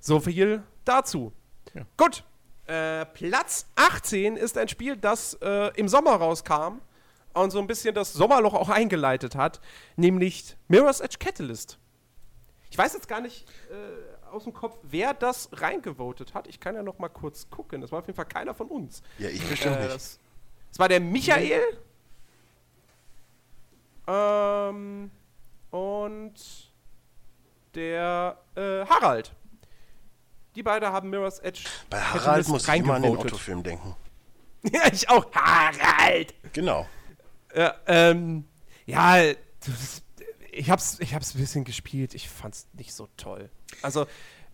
So 0.00 0.20
viel 0.20 0.62
dazu. 0.84 1.32
Ja. 1.74 1.82
Gut. 1.96 2.24
Äh, 2.66 3.04
Platz 3.06 3.66
18 3.76 4.36
ist 4.36 4.56
ein 4.56 4.68
Spiel, 4.68 4.96
das 4.96 5.34
äh, 5.42 5.72
im 5.78 5.88
Sommer 5.88 6.12
rauskam 6.14 6.80
und 7.34 7.50
so 7.50 7.58
ein 7.58 7.66
bisschen 7.66 7.94
das 7.94 8.12
Sommerloch 8.12 8.54
auch 8.54 8.68
eingeleitet 8.68 9.34
hat, 9.34 9.60
nämlich 9.96 10.56
Mirror's 10.68 11.00
Edge 11.00 11.16
Catalyst. 11.18 11.78
Ich 12.70 12.78
weiß 12.78 12.94
jetzt 12.94 13.08
gar 13.08 13.20
nicht 13.20 13.46
äh, 13.70 14.26
aus 14.30 14.44
dem 14.44 14.52
Kopf, 14.54 14.78
wer 14.82 15.12
das 15.12 15.48
reingevotet 15.52 16.34
hat. 16.34 16.46
Ich 16.46 16.60
kann 16.60 16.74
ja 16.76 16.82
noch 16.82 16.98
mal 16.98 17.08
kurz 17.08 17.50
gucken. 17.50 17.80
Das 17.80 17.90
war 17.92 17.98
auf 17.98 18.06
jeden 18.06 18.16
Fall 18.16 18.26
keiner 18.26 18.54
von 18.54 18.68
uns. 18.68 19.02
Ja, 19.18 19.28
ich 19.28 19.42
bestimmt 19.46 19.76
Äh, 19.76 19.82
nicht. 19.82 19.94
das, 19.94 20.18
das 20.70 20.78
war 20.78 20.88
der 20.88 21.00
Michael. 21.00 21.60
Ähm, 24.06 25.10
und 25.70 26.71
der 27.74 28.38
äh, 28.54 28.84
Harald. 28.86 29.32
Die 30.54 30.62
beiden 30.62 30.88
haben 30.88 31.10
Mirror's 31.10 31.38
Edge. 31.38 31.64
Bei 31.88 32.00
Harald 32.00 32.48
muss 32.48 32.68
ich 32.68 32.74
immer 32.74 32.94
an 32.94 33.02
den. 33.02 33.16
Otto-Film 33.16 33.62
denken. 33.62 33.96
ja, 34.62 34.82
ich 34.92 35.08
auch. 35.08 35.26
Harald! 35.32 36.34
Genau. 36.52 36.86
Ja, 37.54 37.74
ähm, 37.86 38.44
ja, 38.86 39.22
ich 40.52 40.70
hab's, 40.70 40.98
ich 41.00 41.14
hab's 41.14 41.34
ein 41.34 41.40
bisschen 41.40 41.64
gespielt. 41.64 42.14
Ich 42.14 42.28
fand's 42.28 42.66
nicht 42.74 42.92
so 42.92 43.08
toll. 43.16 43.50
Also, 43.80 44.06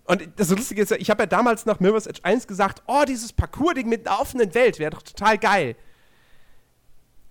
und 0.04 0.26
das 0.37 0.50
Lustige 0.50 0.82
ist 0.82 0.90
ja, 0.90 0.96
ich 0.96 1.10
habe 1.10 1.25
ja 1.25 1.26
damals 1.26 1.66
nach 1.66 1.80
Mirror's 1.80 2.06
Edge 2.06 2.20
1 2.22 2.46
gesagt, 2.46 2.82
oh, 2.87 3.04
dieses 3.06 3.32
Parcours-Ding 3.32 3.88
mit 3.88 4.06
einer 4.06 4.20
offenen 4.20 4.54
Welt 4.54 4.78
wäre 4.78 4.92
doch 4.92 5.02
total 5.02 5.37
geil. 5.37 5.76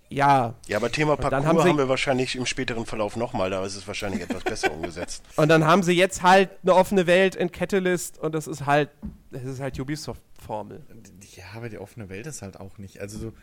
Ja, 0.09 0.55
Ja, 0.67 0.77
aber 0.77 0.91
Thema 0.91 1.17
Parcours 1.17 1.45
haben 1.45 1.57
haben, 1.59 1.69
sie- 1.71 1.77
wir 1.77 1.89
wahrscheinlich 1.89 2.35
im 2.35 2.45
späteren 2.45 2.85
Verlauf 2.85 3.15
nochmal, 3.17 3.49
da 3.49 3.65
ist 3.65 3.75
es 3.75 3.85
wahrscheinlich 3.87 4.21
etwas 4.21 4.43
besser 4.43 4.71
umgesetzt. 4.73 5.23
und 5.35 5.49
dann 5.49 5.65
haben 5.65 5.83
sie 5.83 5.91
jetzt 5.93 6.21
halt 6.23 6.49
eine 6.63 6.75
offene 6.75 7.07
Welt 7.07 7.35
in 7.35 7.51
Catalyst 7.51 8.17
und 8.17 8.33
das 8.33 8.47
ist 8.47 8.65
halt, 8.65 8.89
das 9.31 9.43
ist 9.43 9.59
halt 9.59 9.77
Ubisoft-Formel. 9.79 10.81
Ja, 11.35 11.43
aber 11.55 11.67
die 11.69 11.77
offene 11.77 12.07
Welt 12.09 12.25
ist 12.25 12.41
halt 12.41 12.59
auch 12.59 12.77
nicht. 12.77 12.99
Also 13.01 13.19
so. 13.19 13.33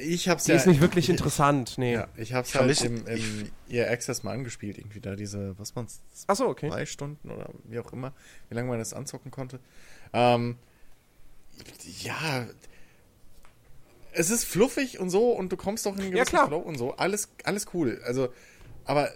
Ich 0.00 0.28
hab's 0.28 0.44
Die 0.44 0.50
ja. 0.52 0.56
ist 0.56 0.66
nicht 0.66 0.80
wirklich 0.80 1.08
interessant, 1.10 1.76
nee. 1.76 1.92
Ja, 1.94 2.08
ich 2.16 2.32
hab's 2.32 2.48
Ich 2.54 2.56
halt 2.60 2.80
im, 2.82 3.06
im 3.06 3.50
EA 3.68 3.88
Access 3.90 4.22
mal 4.22 4.32
angespielt, 4.32 4.78
irgendwie 4.78 5.00
da 5.00 5.14
diese, 5.16 5.56
was 5.58 5.74
man's, 5.74 6.00
Achso, 6.26 6.46
okay. 6.48 6.70
zwei 6.70 6.86
Stunden 6.86 7.30
oder 7.30 7.50
wie 7.64 7.78
auch 7.78 7.92
immer, 7.92 8.12
wie 8.48 8.54
lange 8.56 8.68
man 8.68 8.78
das 8.78 8.94
anzocken 8.94 9.30
konnte. 9.30 9.60
Ähm, 10.14 10.56
ja, 12.00 12.46
es 14.12 14.30
ist 14.30 14.44
fluffig 14.44 14.98
und 15.00 15.10
so 15.10 15.30
und 15.32 15.50
du 15.52 15.56
kommst 15.56 15.86
doch 15.86 15.94
in 15.94 16.00
einen 16.02 16.12
Ja, 16.12 16.24
gewissen 16.24 16.30
klar. 16.30 16.46
Flow 16.48 16.58
und 16.58 16.78
so. 16.78 16.92
Alles, 16.96 17.30
alles 17.44 17.66
cool. 17.74 18.00
Also, 18.04 18.28
aber 18.84 19.10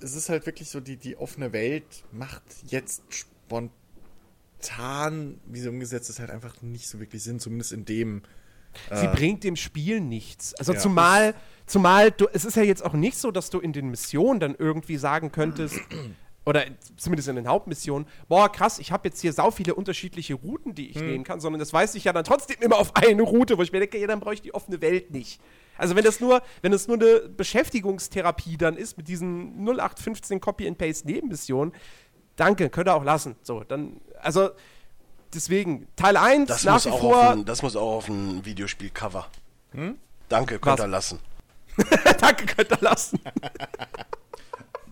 es 0.00 0.14
ist 0.14 0.28
halt 0.28 0.46
wirklich 0.46 0.70
so, 0.70 0.80
die, 0.80 0.96
die 0.96 1.16
offene 1.16 1.52
Welt 1.52 2.04
macht 2.12 2.42
jetzt 2.68 3.02
spontan, 3.10 3.70
wie 5.46 5.60
sie 5.60 5.68
umgesetzt 5.68 6.10
ist, 6.10 6.20
halt 6.20 6.30
einfach 6.30 6.62
nicht 6.62 6.88
so 6.88 7.00
wirklich 7.00 7.22
Sinn, 7.22 7.40
zumindest 7.40 7.72
in 7.72 7.84
dem. 7.84 8.22
Sie 8.94 9.06
äh, 9.06 9.14
bringt 9.14 9.44
dem 9.44 9.56
Spiel 9.56 10.00
nichts. 10.00 10.54
Also 10.54 10.72
Ja. 10.72 10.78
zumal, 10.78 11.34
zumal 11.66 12.10
du, 12.12 12.26
es 12.32 12.44
ist 12.44 12.56
ja 12.56 12.62
jetzt 12.62 12.84
auch 12.84 12.92
nicht 12.92 13.18
so, 13.18 13.30
dass 13.30 13.50
du 13.50 13.60
in 13.60 13.72
den 13.72 13.88
Missionen 13.90 14.40
dann 14.40 14.54
irgendwie 14.56 14.98
sagen 14.98 15.32
könntest, 15.32 15.80
oder 16.48 16.64
zumindest 16.96 17.28
in 17.28 17.36
den 17.36 17.46
Hauptmissionen, 17.46 18.08
boah, 18.26 18.50
krass, 18.50 18.78
ich 18.78 18.90
habe 18.90 19.06
jetzt 19.08 19.20
hier 19.20 19.34
sau 19.34 19.50
viele 19.50 19.74
unterschiedliche 19.74 20.32
Routen, 20.32 20.74
die 20.74 20.88
ich 20.88 20.96
Hm. 20.96 21.06
nehmen 21.06 21.24
kann, 21.24 21.40
sondern 21.40 21.60
das 21.60 21.74
weiß 21.74 21.94
ich 21.94 22.04
ja 22.04 22.14
dann 22.14 22.24
trotzdem 22.24 22.56
immer 22.60 22.78
auf 22.78 22.92
eine 22.96 23.20
Route, 23.20 23.58
wo 23.58 23.62
ich 23.62 23.70
mir 23.70 23.80
denke, 23.80 23.98
ja, 23.98 24.06
dann 24.06 24.18
brauche 24.18 24.32
ich 24.32 24.40
die 24.40 24.54
offene 24.54 24.80
Welt 24.80 25.10
nicht. 25.10 25.42
Also 25.76 25.94
wenn 25.94 26.04
das 26.04 26.20
nur, 26.20 26.40
wenn 26.62 26.72
es 26.72 26.88
nur 26.88 26.96
eine 26.96 27.28
Beschäftigungstherapie 27.28 28.56
dann 28.56 28.78
ist 28.78 28.96
mit 28.96 29.08
diesen 29.08 29.62
0815 29.68 30.40
Copy-and-Paste-Nebenmissionen, 30.40 31.74
danke, 32.36 32.70
könnt 32.70 32.88
ihr 32.88 32.94
auch 32.94 33.04
lassen. 33.04 33.36
So, 33.42 33.62
dann, 33.62 34.00
also 34.22 34.48
deswegen, 35.34 35.86
Teil 35.96 36.16
1 36.16 36.48
Das, 36.48 36.64
nach 36.64 36.72
muss 36.74 36.86
wie 36.86 36.90
auch, 36.90 37.00
vor 37.00 37.18
auf 37.18 37.28
ein, 37.32 37.44
das 37.44 37.60
muss 37.60 37.76
auch 37.76 37.96
auf 37.98 38.08
ein 38.08 38.42
Videospiel-Cover. 38.46 39.26
Danke, 40.30 40.58
könnt 40.58 40.78
Was? 40.78 40.86
ihr 40.86 40.88
lassen. 40.88 41.20
Danke, 42.20 42.46
könnt 42.46 42.70
ihr 42.72 42.78
lassen. 42.80 43.20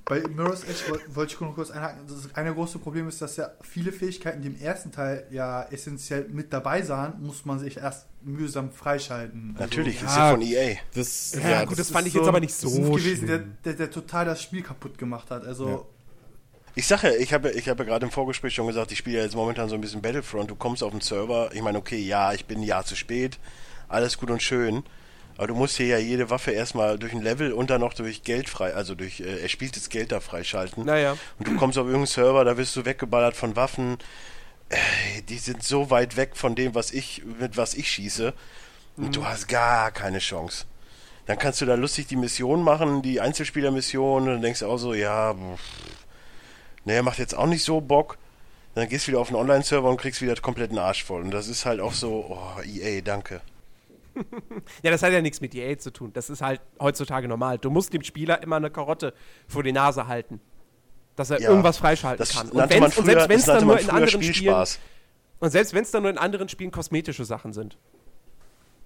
Bei 0.09 0.21
Mirror's 0.21 0.62
Edge 0.62 0.85
woll- 0.88 1.01
wollte 1.16 1.35
ich 1.35 1.40
nur 1.40 1.53
kurz 1.53 1.71
einhaken. 1.73 2.03
Das 2.07 2.33
eine 2.37 2.55
große 2.55 2.79
Problem 2.79 3.09
ist, 3.09 3.21
dass 3.21 3.37
ja 3.37 3.51
viele 3.62 3.90
Fähigkeiten, 3.90 4.40
die 4.40 4.47
im 4.49 4.61
ersten 4.61 4.92
Teil 4.92 5.27
ja 5.33 5.64
essentiell 5.64 6.29
mit 6.29 6.53
dabei 6.53 6.83
sahen, 6.83 7.14
muss 7.21 7.45
man 7.45 7.59
sich 7.59 7.77
erst 7.79 8.07
mühsam 8.23 8.71
freischalten. 8.71 9.51
Also, 9.55 9.64
Natürlich, 9.64 10.01
ja. 10.01 10.07
ist 10.07 10.16
ja 10.16 10.31
von 10.31 10.42
EA. 10.42 10.77
Das, 10.95 11.33
Ja, 11.35 11.64
gut, 11.64 11.73
das 11.73 11.88
ist 11.88 11.92
fand 11.92 12.07
ich 12.07 12.14
jetzt 12.14 12.29
aber 12.29 12.38
nicht 12.38 12.55
so 12.55 12.69
ein 12.69 12.85
Move 12.87 13.01
gewesen, 13.01 13.27
der, 13.27 13.38
der, 13.64 13.73
der 13.75 13.90
total 13.90 14.25
das 14.27 14.40
Spiel 14.42 14.62
kaputt 14.62 14.97
gemacht 14.97 15.31
hat. 15.31 15.45
Also, 15.45 15.69
Ja. 15.69 15.81
Ich 16.79 16.87
sage 16.87 17.09
ja, 17.09 17.16
ich 17.16 17.33
habe 17.33 17.51
ich 17.53 17.69
hab 17.71 17.79
ja 17.79 17.85
gerade 17.87 18.05
im 18.05 18.12
Vorgespräch 18.12 18.55
schon 18.55 18.66
gesagt, 18.66 18.92
ich 18.92 18.99
spiele 18.99 19.16
ja 19.19 19.25
jetzt 19.25 19.35
momentan 19.35 19.69
so 19.71 19.75
ein 19.75 19.81
bisschen 19.81 20.03
Battlefront. 20.03 20.51
Du 20.51 20.55
kommst 20.57 20.83
auf 20.85 20.90
den 20.92 21.01
Server, 21.01 21.51
ich 21.55 21.62
meine, 21.62 21.79
okay, 21.79 21.99
ja, 21.99 22.33
ich 22.35 22.45
bin 22.45 22.59
ein 22.59 22.64
Jahr 22.64 22.85
zu 22.85 22.95
spät, 22.95 23.38
alles 23.88 24.19
gut 24.19 24.31
und 24.31 24.42
schön. 24.42 24.85
Aber 25.37 25.49
du 25.49 25.55
musst 25.55 25.77
hier 25.77 25.87
ja 25.87 25.99
jede 25.99 26.31
Waffe 26.31 26.51
erstmal 26.53 26.99
durch 26.99 27.12
ein 27.12 27.22
Level 27.22 27.53
und 27.53 27.70
dann 27.70 27.81
noch 27.81 27.94
durch 27.94 28.22
Geld 28.22 28.49
frei, 28.49 28.75
also 28.75 28.94
durch 28.94 29.20
äh, 29.20 29.42
erspieltes 29.42 29.90
Geld 29.90 30.12
da 30.12 30.20
freischalten. 30.20 30.85
Naja. 30.85 31.16
Und 31.38 31.49
du 31.49 31.57
kommst 31.57 31.77
auf 31.77 31.87
irgendeinen 31.87 32.07
Server, 32.07 32.44
da 32.44 32.57
wirst 32.57 32.75
du 32.77 32.85
weggeballert 32.85 33.37
von 33.37 33.55
Waffen. 33.57 33.99
Äh, 34.68 35.22
die 35.29 35.38
sind 35.38 35.62
so 35.62 35.90
weit 35.90 36.16
weg 36.16 36.37
von 36.37 36.55
dem, 36.55 36.75
was 36.75 36.90
ich, 36.90 37.22
mit 37.38 37.57
was 37.57 37.75
ich 37.75 37.90
schieße. 37.90 38.33
Und 38.96 39.14
du 39.14 39.27
hast 39.27 39.49
gar 39.49 39.90
keine 39.90 40.20
Chance. 40.20 40.64
Dann 41.27 41.38
kannst 41.38 41.61
du 41.61 41.66
da 41.66 41.75
lustig 41.75 42.07
die 42.07 42.16
Mission 42.16 42.62
machen, 42.62 43.03
die 43.03 43.20
Einzelspielermission, 43.20 44.22
und 44.22 44.29
dann 44.29 44.42
denkst 44.42 44.61
du 44.61 44.66
auch 44.66 44.79
so, 44.79 44.94
ja, 44.94 45.35
pff, 45.35 45.61
naja, 46.85 47.03
macht 47.03 47.18
jetzt 47.18 47.37
auch 47.37 47.46
nicht 47.46 47.64
so 47.64 47.81
Bock. 47.81 48.16
Dann 48.75 48.88
gehst 48.88 49.07
du 49.07 49.09
wieder 49.09 49.20
auf 49.20 49.29
einen 49.29 49.37
Online-Server 49.37 49.88
und 49.88 50.01
kriegst 50.01 50.22
wieder 50.22 50.37
komplett 50.37 50.70
den 50.70 50.79
Arsch 50.79 51.05
voll. 51.05 51.22
Und 51.22 51.33
das 51.33 51.49
ist 51.49 51.66
halt 51.66 51.81
auch 51.81 51.92
so, 51.92 52.27
oh, 52.31 52.62
EA, 52.62 53.01
danke. 53.01 53.40
Ja, 54.83 54.90
das 54.90 55.02
hat 55.02 55.12
ja 55.12 55.20
nichts 55.20 55.40
mit 55.40 55.55
EA 55.55 55.79
zu 55.79 55.92
tun. 55.92 56.12
Das 56.12 56.31
ist 56.31 56.40
halt 56.42 56.61
heutzutage 56.81 57.29
normal. 57.29 57.59
Du 57.59 57.70
musst 57.70 57.92
dem 57.92 58.02
Spieler 58.02 58.42
immer 58.42 58.57
eine 58.57 58.70
Karotte 58.70 59.12
vor 59.48 59.62
die 59.62 59.72
Nase 59.72 60.07
halten. 60.07 60.40
Dass 61.16 61.31
er 61.31 61.40
Ja, 61.40 61.48
irgendwas 61.50 61.79
freischalten 61.79 62.18
Das 62.18 62.35
kann. 62.35 62.50
man 62.52 62.68
früher, 62.90 63.05
selbst 63.05 63.29
wenn 63.29 63.38
es 63.38 63.44
dann 63.46 63.64
nur 63.66 63.79
in 63.81 63.90
anderen 63.90 64.11
Spielen. 64.22 64.35
Spielspaß. 64.35 64.79
Und 65.38 65.50
selbst 65.50 65.74
wenn 65.74 65.83
es 65.83 65.90
dann 65.90 66.02
nur 66.02 66.11
in 66.11 66.18
anderen 66.18 66.48
Spielen 66.48 66.70
kosmetische 66.70 67.24
Sachen 67.24 67.52
sind. 67.52 67.76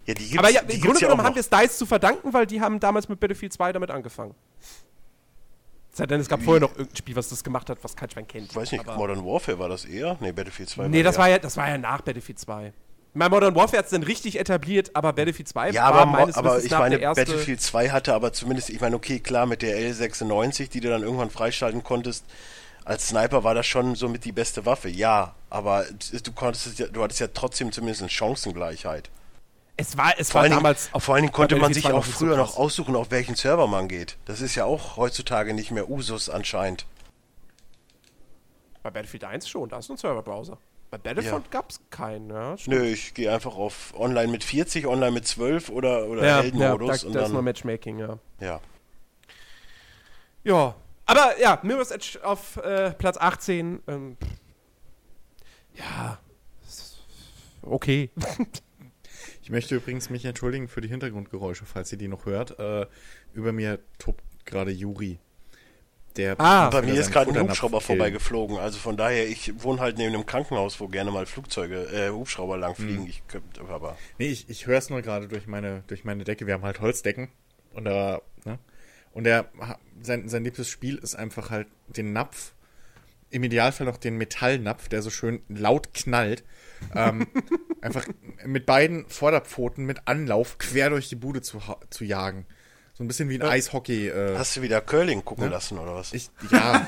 Ja, 0.06 0.14
die 0.14 0.22
gibt's, 0.24 0.38
Aber 0.38 0.48
ja, 0.50 0.60
im 0.60 0.80
Grunde 0.80 1.00
ja 1.00 1.08
genommen 1.08 1.22
haben 1.24 1.34
wir 1.34 1.40
es 1.40 1.50
DICE 1.50 1.76
zu 1.78 1.86
verdanken, 1.86 2.32
weil 2.32 2.46
die 2.46 2.60
haben 2.60 2.80
damals 2.80 3.08
mit 3.08 3.20
Battlefield 3.20 3.52
2 3.52 3.72
damit 3.72 3.90
angefangen. 3.90 4.34
Sei 5.92 6.06
denn, 6.06 6.20
es 6.20 6.28
gab 6.28 6.40
vorher 6.42 6.60
noch 6.60 6.70
irgendein 6.70 6.96
Spiel, 6.96 7.16
was 7.16 7.28
das 7.28 7.42
gemacht 7.44 7.68
hat, 7.68 7.78
was 7.82 7.96
kein 7.96 8.08
Schwein 8.10 8.26
kennt. 8.26 8.50
Ich 8.50 8.56
weiß 8.56 8.70
nicht, 8.72 8.86
Modern 8.86 9.24
Warfare 9.24 9.58
war 9.58 9.68
das 9.68 9.84
eher? 9.84 10.16
Nee, 10.20 10.32
Battlefield 10.32 10.68
2 10.68 10.88
Nee, 10.88 11.02
das 11.02 11.16
eher. 11.16 11.20
war 11.20 11.28
ja, 11.28 11.38
das 11.38 11.56
war 11.56 11.68
ja 11.68 11.78
nach 11.78 12.00
Battlefield 12.00 12.38
2. 12.38 12.72
Mein 13.12 13.30
Modern 13.30 13.54
Warfare 13.56 13.78
hat 13.78 13.86
es 13.86 13.90
dann 13.90 14.04
richtig 14.04 14.38
etabliert, 14.38 14.90
aber 14.94 15.12
Battlefield 15.12 15.48
2 15.48 15.70
Ja, 15.70 15.84
war 15.84 16.02
aber, 16.02 16.06
meines 16.06 16.36
aber 16.36 16.50
Wissens 16.56 16.64
ich 16.66 16.70
meine, 16.78 16.98
der 16.98 17.00
erste. 17.08 17.24
Battlefield 17.24 17.60
2 17.60 17.90
hatte 17.90 18.14
aber 18.14 18.32
zumindest, 18.32 18.70
ich 18.70 18.80
meine, 18.80 18.94
okay, 18.94 19.18
klar, 19.18 19.46
mit 19.46 19.62
der 19.62 19.76
L96, 19.78 20.70
die 20.70 20.80
du 20.80 20.88
dann 20.88 21.02
irgendwann 21.02 21.30
freischalten 21.30 21.82
konntest, 21.82 22.24
als 22.84 23.08
Sniper 23.08 23.42
war 23.42 23.54
das 23.54 23.66
schon 23.66 23.96
somit 23.96 24.24
die 24.24 24.32
beste 24.32 24.64
Waffe, 24.64 24.88
ja, 24.88 25.34
aber 25.50 25.86
du 26.22 26.32
konntest 26.32 26.78
du 26.92 27.02
hattest 27.02 27.20
ja 27.20 27.26
trotzdem 27.34 27.72
zumindest 27.72 28.02
eine 28.02 28.10
Chancengleichheit. 28.10 29.10
Es 29.76 29.96
war, 29.96 30.12
es 30.18 30.30
Vor 30.30 30.34
war 30.36 30.42
allen, 30.42 30.50
Dingen, 30.52 30.62
damals. 30.62 30.90
vor 30.98 31.14
allen 31.14 31.22
Dingen 31.22 31.32
konnte 31.32 31.56
man 31.56 31.74
sich 31.74 31.84
2 31.84 31.92
auch 31.92 32.06
nicht 32.06 32.16
so 32.16 32.26
früher 32.26 32.36
noch 32.36 32.56
aussuchen, 32.56 32.94
auf 32.94 33.10
welchen 33.10 33.34
Server 33.34 33.66
man 33.66 33.88
geht. 33.88 34.18
Das 34.24 34.40
ist 34.40 34.54
ja 34.54 34.66
auch 34.66 34.96
heutzutage 34.96 35.52
nicht 35.52 35.70
mehr 35.72 35.90
Usus 35.90 36.30
anscheinend. 36.30 36.86
Bei 38.82 38.90
Battlefield 38.90 39.24
1 39.24 39.48
schon, 39.48 39.68
da 39.68 39.78
ist 39.78 39.90
ein 39.90 39.96
Serverbrowser. 39.96 40.58
Bei 40.90 40.98
Battlefront 40.98 41.46
Ja. 41.46 41.50
gab 41.50 41.70
es 41.70 41.80
keinen, 41.90 42.30
ja. 42.30 42.58
stimmt. 42.58 42.76
Nö, 42.76 42.84
ich 42.84 43.14
gehe 43.14 43.32
einfach 43.32 43.54
auf 43.56 43.94
Online 43.96 44.30
mit 44.32 44.42
40, 44.42 44.86
Online 44.86 45.12
mit 45.12 45.26
12 45.26 45.68
oder, 45.70 46.06
oder 46.08 46.22
Ja, 46.22 46.28
ja, 46.28 46.36
da, 46.36 46.42
Heldenmodus 46.42 47.00
da 47.02 47.06
und 47.06 47.14
ist 47.16 47.28
nur 47.28 47.36
dann. 47.36 47.44
Matchmaking, 47.44 47.98
ja. 47.98 48.18
Ja. 48.40 48.60
Ja. 50.42 50.74
Aber 51.06 51.38
ja, 51.40 51.60
Mirror's 51.62 51.90
Edge 51.90 52.18
auf 52.22 52.56
äh, 52.56 52.92
Platz 52.92 53.16
18. 53.18 53.82
Ähm, 53.86 54.16
ja. 55.74 56.18
Okay. 57.62 58.10
Ich 59.42 59.52
möchte 59.52 59.74
übrigens 59.74 60.10
mich 60.10 60.24
entschuldigen 60.26 60.68
für 60.68 60.80
die 60.80 60.86
Hintergrundgeräusche, 60.86 61.64
falls 61.64 61.90
ihr 61.90 61.98
die 61.98 62.06
noch 62.06 62.24
hört. 62.24 62.56
Äh, 62.60 62.86
über 63.32 63.50
mir 63.52 63.80
tobt 63.98 64.22
gerade 64.44 64.70
Juri. 64.70 65.18
Der. 66.16 66.40
Ah, 66.40 66.70
Bei 66.70 66.82
mir 66.82 66.94
ist 66.94 67.12
gerade 67.12 67.30
ein 67.30 67.48
Hubschrauber 67.48 67.80
vorbeigeflogen. 67.80 68.58
Also 68.58 68.78
von 68.78 68.96
daher, 68.96 69.28
ich 69.28 69.62
wohne 69.62 69.80
halt 69.80 69.98
neben 69.98 70.14
einem 70.14 70.26
Krankenhaus, 70.26 70.80
wo 70.80 70.88
gerne 70.88 71.10
mal 71.10 71.26
Flugzeuge, 71.26 71.86
äh, 71.92 72.10
Hubschrauber 72.10 72.56
lang 72.56 72.74
fliegen. 72.74 73.06
Ich 73.06 73.26
könnte 73.28 73.60
aber. 73.68 73.96
Nee, 74.18 74.28
ich, 74.28 74.48
ich 74.48 74.66
höre 74.66 74.78
es 74.78 74.90
nur 74.90 75.02
gerade 75.02 75.28
durch 75.28 75.46
meine, 75.46 75.82
durch 75.86 76.04
meine 76.04 76.24
Decke. 76.24 76.46
Wir 76.46 76.54
haben 76.54 76.64
halt 76.64 76.80
Holzdecken. 76.80 77.28
Und 77.72 77.84
da, 77.84 78.20
ne? 78.44 78.58
Und 79.12 79.26
er, 79.26 79.50
sein, 80.02 80.28
sein 80.28 80.44
liebstes 80.44 80.68
Spiel 80.68 80.96
ist 80.96 81.14
einfach 81.14 81.50
halt 81.50 81.66
den 81.88 82.12
Napf, 82.12 82.52
im 83.30 83.44
Idealfall 83.44 83.86
noch 83.86 83.96
den 83.96 84.16
Metallnapf, 84.16 84.88
der 84.88 85.02
so 85.02 85.10
schön 85.10 85.42
laut 85.48 85.94
knallt, 85.94 86.44
ähm, 86.94 87.26
einfach 87.80 88.06
mit 88.44 88.66
beiden 88.66 89.06
Vorderpfoten 89.08 89.84
mit 89.84 90.06
Anlauf 90.06 90.58
quer 90.58 90.90
durch 90.90 91.08
die 91.08 91.16
Bude 91.16 91.40
zu, 91.40 91.60
zu 91.90 92.04
jagen. 92.04 92.46
So 93.00 93.04
ein 93.04 93.08
bisschen 93.08 93.30
wie 93.30 93.40
ein 93.40 93.48
Eishockey. 93.48 94.08
Äh, 94.08 94.36
Hast 94.36 94.58
du 94.58 94.60
wieder 94.60 94.82
Curling 94.82 95.24
gucken 95.24 95.48
lassen 95.50 95.78
oder 95.78 95.94
was? 95.94 96.12
ich, 96.12 96.28
ja, 96.50 96.86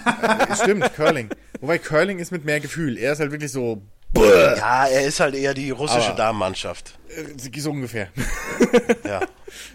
äh, 0.51 0.55
stimmt, 0.57 0.93
Curling. 0.95 1.31
Wobei 1.63 1.79
Curling 1.79 2.19
ist 2.19 2.31
mit 2.31 2.45
mehr 2.45 2.61
Gefühl. 2.61 2.99
Er 2.99 3.15
ist 3.15 3.21
halt 3.21 3.31
wirklich 3.33 3.51
so, 3.51 3.81
Bäh, 4.13 4.21
ja, 4.59 4.85
er 4.89 5.07
ist 5.07 5.21
halt 5.21 5.35
eher 5.35 5.55
die 5.55 5.71
russische 5.71 6.09
Aber- 6.09 6.17
Damenmannschaft. 6.17 6.99
äh, 7.09 7.61
so 7.61 7.71
ungefähr. 7.71 8.09
Ja. 9.07 9.21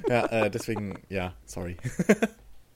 Ja, 0.08 0.26
äh, 0.28 0.52
deswegen, 0.52 1.00
ja, 1.10 1.34
sorry. 1.48 1.76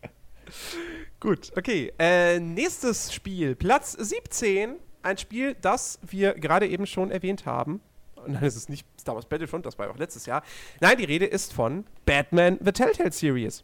Gut, 1.19 1.51
okay. 1.55 1.93
Äh, 1.99 2.39
nächstes 2.39 3.13
Spiel, 3.13 3.53
Platz 3.55 3.91
17. 3.91 4.77
Ein 5.03 5.17
Spiel, 5.19 5.55
das 5.61 5.99
wir 6.01 6.33
gerade 6.33 6.67
eben 6.67 6.87
schon 6.87 7.11
erwähnt 7.11 7.45
haben. 7.45 7.79
Und 8.25 8.33
Nein, 8.33 8.43
es 8.43 8.55
ist 8.55 8.69
nicht 8.69 8.85
Star 8.99 9.15
Wars 9.15 9.25
Battlefront, 9.25 9.65
das 9.65 9.77
war 9.77 9.87
ja 9.87 9.91
auch 9.91 9.97
letztes 9.97 10.25
Jahr. 10.25 10.43
Nein, 10.79 10.97
die 10.97 11.05
Rede 11.05 11.25
ist 11.25 11.53
von 11.53 11.85
Batman 12.05 12.57
The 12.63 12.71
Telltale 12.71 13.11
Series. 13.11 13.63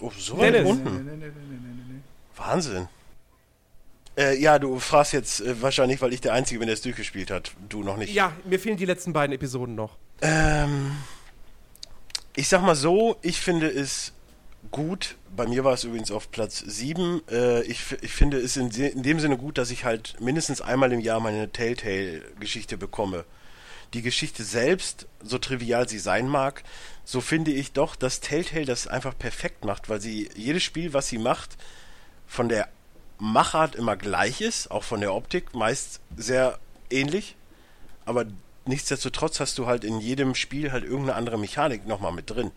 Oh, 0.00 0.10
so 0.16 0.38
weit 0.38 0.54
Dennis. 0.54 0.64
Nee, 0.64 0.70
unten. 0.70 1.04
nee, 1.04 1.12
nee, 1.12 1.16
nee, 1.16 1.26
nee, 1.26 1.58
nee, 1.58 1.94
nee. 1.94 2.00
Wahnsinn. 2.36 2.88
Äh, 4.16 4.38
ja, 4.38 4.58
du 4.58 4.78
fragst 4.78 5.12
jetzt 5.12 5.40
äh, 5.40 5.62
wahrscheinlich, 5.62 6.00
weil 6.02 6.12
ich 6.12 6.20
der 6.20 6.32
Einzige 6.32 6.58
bin, 6.58 6.66
der 6.66 6.74
es 6.74 6.82
durchgespielt 6.82 7.30
hat. 7.30 7.52
Du 7.68 7.82
noch 7.82 7.96
nicht. 7.96 8.12
Ja, 8.12 8.32
mir 8.44 8.58
fehlen 8.58 8.76
die 8.76 8.84
letzten 8.84 9.12
beiden 9.12 9.34
Episoden 9.34 9.74
noch. 9.74 9.96
Ähm, 10.22 10.96
ich 12.34 12.48
sag 12.48 12.62
mal 12.62 12.74
so, 12.74 13.16
ich 13.22 13.40
finde 13.40 13.68
es 13.68 14.12
gut. 14.70 15.16
Bei 15.34 15.46
mir 15.46 15.64
war 15.64 15.74
es 15.74 15.84
übrigens 15.84 16.10
auf 16.10 16.30
Platz 16.30 16.58
7. 16.58 17.22
Äh, 17.30 17.62
ich, 17.62 17.80
ich 18.02 18.12
finde 18.12 18.38
es 18.38 18.56
in, 18.56 18.70
in 18.70 19.02
dem 19.02 19.20
Sinne 19.20 19.36
gut, 19.36 19.58
dass 19.58 19.70
ich 19.70 19.84
halt 19.84 20.20
mindestens 20.20 20.60
einmal 20.60 20.92
im 20.92 21.00
Jahr 21.00 21.20
meine 21.20 21.50
Telltale-Geschichte 21.50 22.76
bekomme. 22.76 23.24
Die 23.94 24.02
Geschichte 24.02 24.44
selbst, 24.44 25.06
so 25.22 25.38
trivial 25.38 25.88
sie 25.88 25.98
sein 25.98 26.28
mag, 26.28 26.62
so 27.04 27.20
finde 27.20 27.50
ich 27.50 27.72
doch, 27.72 27.96
dass 27.96 28.20
Telltale 28.20 28.64
das 28.64 28.86
einfach 28.86 29.18
perfekt 29.18 29.64
macht, 29.64 29.88
weil 29.88 30.00
sie 30.00 30.28
jedes 30.36 30.62
Spiel, 30.62 30.92
was 30.92 31.08
sie 31.08 31.18
macht, 31.18 31.56
von 32.26 32.48
der 32.48 32.68
Machart 33.18 33.74
immer 33.74 33.96
gleich 33.96 34.40
ist, 34.40 34.70
auch 34.70 34.84
von 34.84 35.00
der 35.00 35.14
Optik 35.14 35.54
meist 35.54 36.00
sehr 36.16 36.58
ähnlich, 36.88 37.36
aber 38.04 38.26
nichtsdestotrotz 38.64 39.40
hast 39.40 39.58
du 39.58 39.66
halt 39.66 39.84
in 39.84 40.00
jedem 40.00 40.34
Spiel 40.34 40.72
halt 40.72 40.84
irgendeine 40.84 41.16
andere 41.16 41.38
Mechanik 41.38 41.86
nochmal 41.86 42.12
mit 42.12 42.30
drin. 42.30 42.50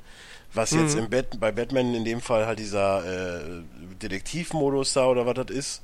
Was 0.54 0.72
jetzt 0.72 0.96
im 0.96 1.10
Bat 1.10 1.40
bei 1.40 1.52
Batman 1.52 1.96
in 1.96 2.06
dem 2.06 2.22
Fall 2.22 2.46
halt 2.46 2.60
dieser 2.60 3.40
äh, 3.40 3.64
Detektivmodus 4.02 4.94
da 4.94 5.08
oder 5.08 5.26
was 5.26 5.34
das 5.34 5.56
ist. 5.56 5.82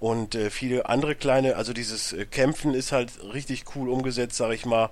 Und 0.00 0.36
äh, 0.36 0.50
viele 0.50 0.88
andere 0.88 1.16
kleine, 1.16 1.56
also 1.56 1.72
dieses 1.72 2.12
äh, 2.12 2.24
Kämpfen 2.24 2.72
ist 2.72 2.92
halt 2.92 3.10
richtig 3.34 3.64
cool 3.74 3.88
umgesetzt, 3.88 4.36
sag 4.36 4.52
ich 4.52 4.64
mal, 4.64 4.90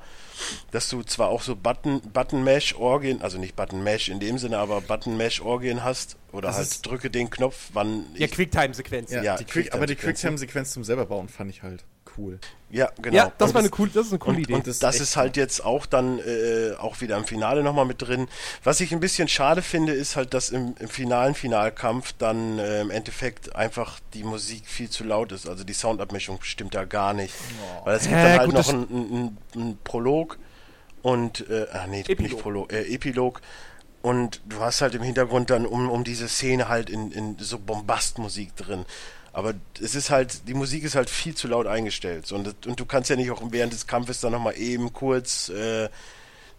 dass 0.72 0.88
du 0.88 1.02
zwar 1.04 1.28
auch 1.28 1.42
so 1.42 1.54
Button, 1.54 2.00
Button 2.12 2.42
Mash 2.42 2.74
Orgien, 2.74 3.22
also 3.22 3.38
nicht 3.38 3.54
Button 3.54 3.84
Mash 3.84 4.08
in 4.08 4.18
dem 4.18 4.38
Sinne, 4.38 4.58
aber 4.58 4.80
Button 4.80 5.16
Mash 5.16 5.40
Orgien 5.40 5.84
hast 5.84 6.16
oder 6.32 6.48
Das 6.48 6.56
halt 6.56 6.86
drücke 6.86 7.10
den 7.10 7.30
Knopf, 7.30 7.70
wann 7.72 8.06
Ja, 8.14 8.26
ich, 8.26 8.32
Quicktime-Sequenz. 8.32 9.12
Ja, 9.12 9.22
Ja, 9.22 9.36
die 9.36 9.44
Quick, 9.44 9.72
aber 9.72 9.86
die. 9.86 9.94
Quicktime-Sequenz 9.94 10.72
zum 10.72 10.82
selber 10.82 11.06
bauen 11.06 11.28
fand 11.28 11.50
ich 11.50 11.62
halt 11.62 11.84
cool. 12.18 12.38
ja 12.70 12.90
genau. 13.00 13.16
Ja, 13.16 13.32
das 13.38 13.50
Und 13.50 13.54
war 13.54 13.60
eine 13.60 13.70
coole, 13.70 13.90
das 13.92 14.06
ist 14.06 14.12
eine 14.12 14.18
coole 14.18 14.36
und, 14.36 14.42
Idee. 14.42 14.54
Und 14.54 14.66
Das 14.66 14.78
das, 14.78 15.00
ist 15.00 15.16
halt 15.16 15.36
jetzt 15.36 15.64
auch 15.64 15.86
dann 15.86 16.18
äh, 16.18 16.74
auch 16.78 17.00
wieder 17.00 17.16
im 17.16 17.24
Finale 17.24 17.62
nochmal 17.62 17.84
mit 17.84 18.02
drin. 18.02 18.28
Was 18.64 18.80
ich 18.80 18.92
ein 18.92 19.00
bisschen 19.00 19.28
schade 19.28 19.62
finde, 19.62 19.92
ist 19.92 20.16
halt, 20.16 20.34
dass 20.34 20.50
im, 20.50 20.74
im 20.78 20.88
finalen 20.88 21.34
Finalkampf 21.34 22.12
dann 22.18 22.58
äh, 22.58 22.80
im 22.80 22.90
Endeffekt 22.90 23.54
einfach 23.54 24.00
die 24.14 24.24
Musik 24.24 24.66
viel 24.66 24.90
zu 24.90 25.04
laut 25.04 25.32
ist. 25.32 25.48
Also 25.48 25.64
die 25.64 25.72
Soundabmischung 25.74 26.38
stimmt 26.42 26.74
da 26.74 26.84
gar 26.84 27.14
nicht. 27.14 27.34
Weil 27.84 27.96
es 27.96 28.02
gibt 28.02 28.16
Hä, 28.16 28.22
dann 28.22 28.38
halt 28.38 28.46
gut, 28.46 28.54
noch 28.54 28.68
einen 28.68 28.86
ein, 28.90 29.38
ein 29.54 29.78
Prolog 29.84 30.38
und, 31.02 31.48
äh, 31.48 31.66
ah 31.72 31.86
nee, 31.86 32.00
Epilog. 32.00 32.20
nicht 32.20 32.38
Prolog, 32.38 32.72
äh, 32.72 32.82
Epilog. 32.92 33.40
Und 34.02 34.40
du 34.46 34.60
hast 34.60 34.82
halt 34.82 34.94
im 34.94 35.02
Hintergrund 35.02 35.50
dann 35.50 35.66
um, 35.66 35.90
um 35.90 36.04
diese 36.04 36.28
Szene 36.28 36.68
halt 36.68 36.90
in, 36.90 37.10
in 37.10 37.36
so 37.38 37.58
Bombastmusik 37.58 38.54
drin. 38.54 38.84
Aber 39.36 39.52
es 39.82 39.94
ist 39.94 40.08
halt, 40.08 40.48
die 40.48 40.54
Musik 40.54 40.82
ist 40.82 40.94
halt 40.94 41.10
viel 41.10 41.34
zu 41.34 41.46
laut 41.46 41.66
eingestellt. 41.66 42.32
Und, 42.32 42.66
und 42.66 42.80
du 42.80 42.86
kannst 42.86 43.10
ja 43.10 43.16
nicht 43.16 43.30
auch 43.30 43.42
während 43.50 43.70
des 43.70 43.86
Kampfes 43.86 44.18
dann 44.22 44.32
nochmal 44.32 44.56
eben 44.56 44.94
kurz 44.94 45.50
äh, 45.50 45.90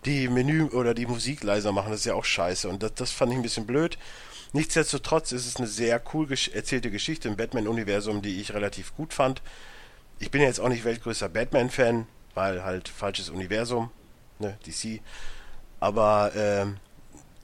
die 0.05 0.27
Menü 0.27 0.65
oder 0.65 0.93
die 0.93 1.07
Musik 1.07 1.41
leiser 1.41 1.71
machen. 1.71 1.89
Das 1.89 2.01
ist 2.01 2.05
ja 2.05 2.13
auch 2.13 2.23
scheiße. 2.23 2.69
Und 2.69 2.83
das, 2.83 2.93
das 2.93 3.11
fand 3.11 3.31
ich 3.31 3.39
ein 3.39 3.41
bisschen 3.41 3.65
blöd. 3.65 3.97
Nichtsdestotrotz 4.53 5.31
ist 5.31 5.47
es 5.47 5.55
eine 5.55 5.65
sehr 5.65 5.99
cool 6.13 6.27
erzählte 6.53 6.91
Geschichte 6.91 7.27
im 7.27 7.35
Batman-Universum, 7.35 8.21
die 8.21 8.39
ich 8.39 8.53
relativ 8.53 8.95
gut 8.95 9.11
fand. 9.11 9.41
Ich 10.19 10.29
bin 10.29 10.43
jetzt 10.43 10.59
auch 10.59 10.69
nicht 10.69 10.85
weltgrößter 10.85 11.29
Batman-Fan, 11.29 12.05
weil 12.35 12.63
halt 12.63 12.89
falsches 12.89 13.31
Universum, 13.31 13.89
ne, 14.37 14.55
DC. 14.67 15.01
Aber 15.79 16.31
ähm, 16.35 16.77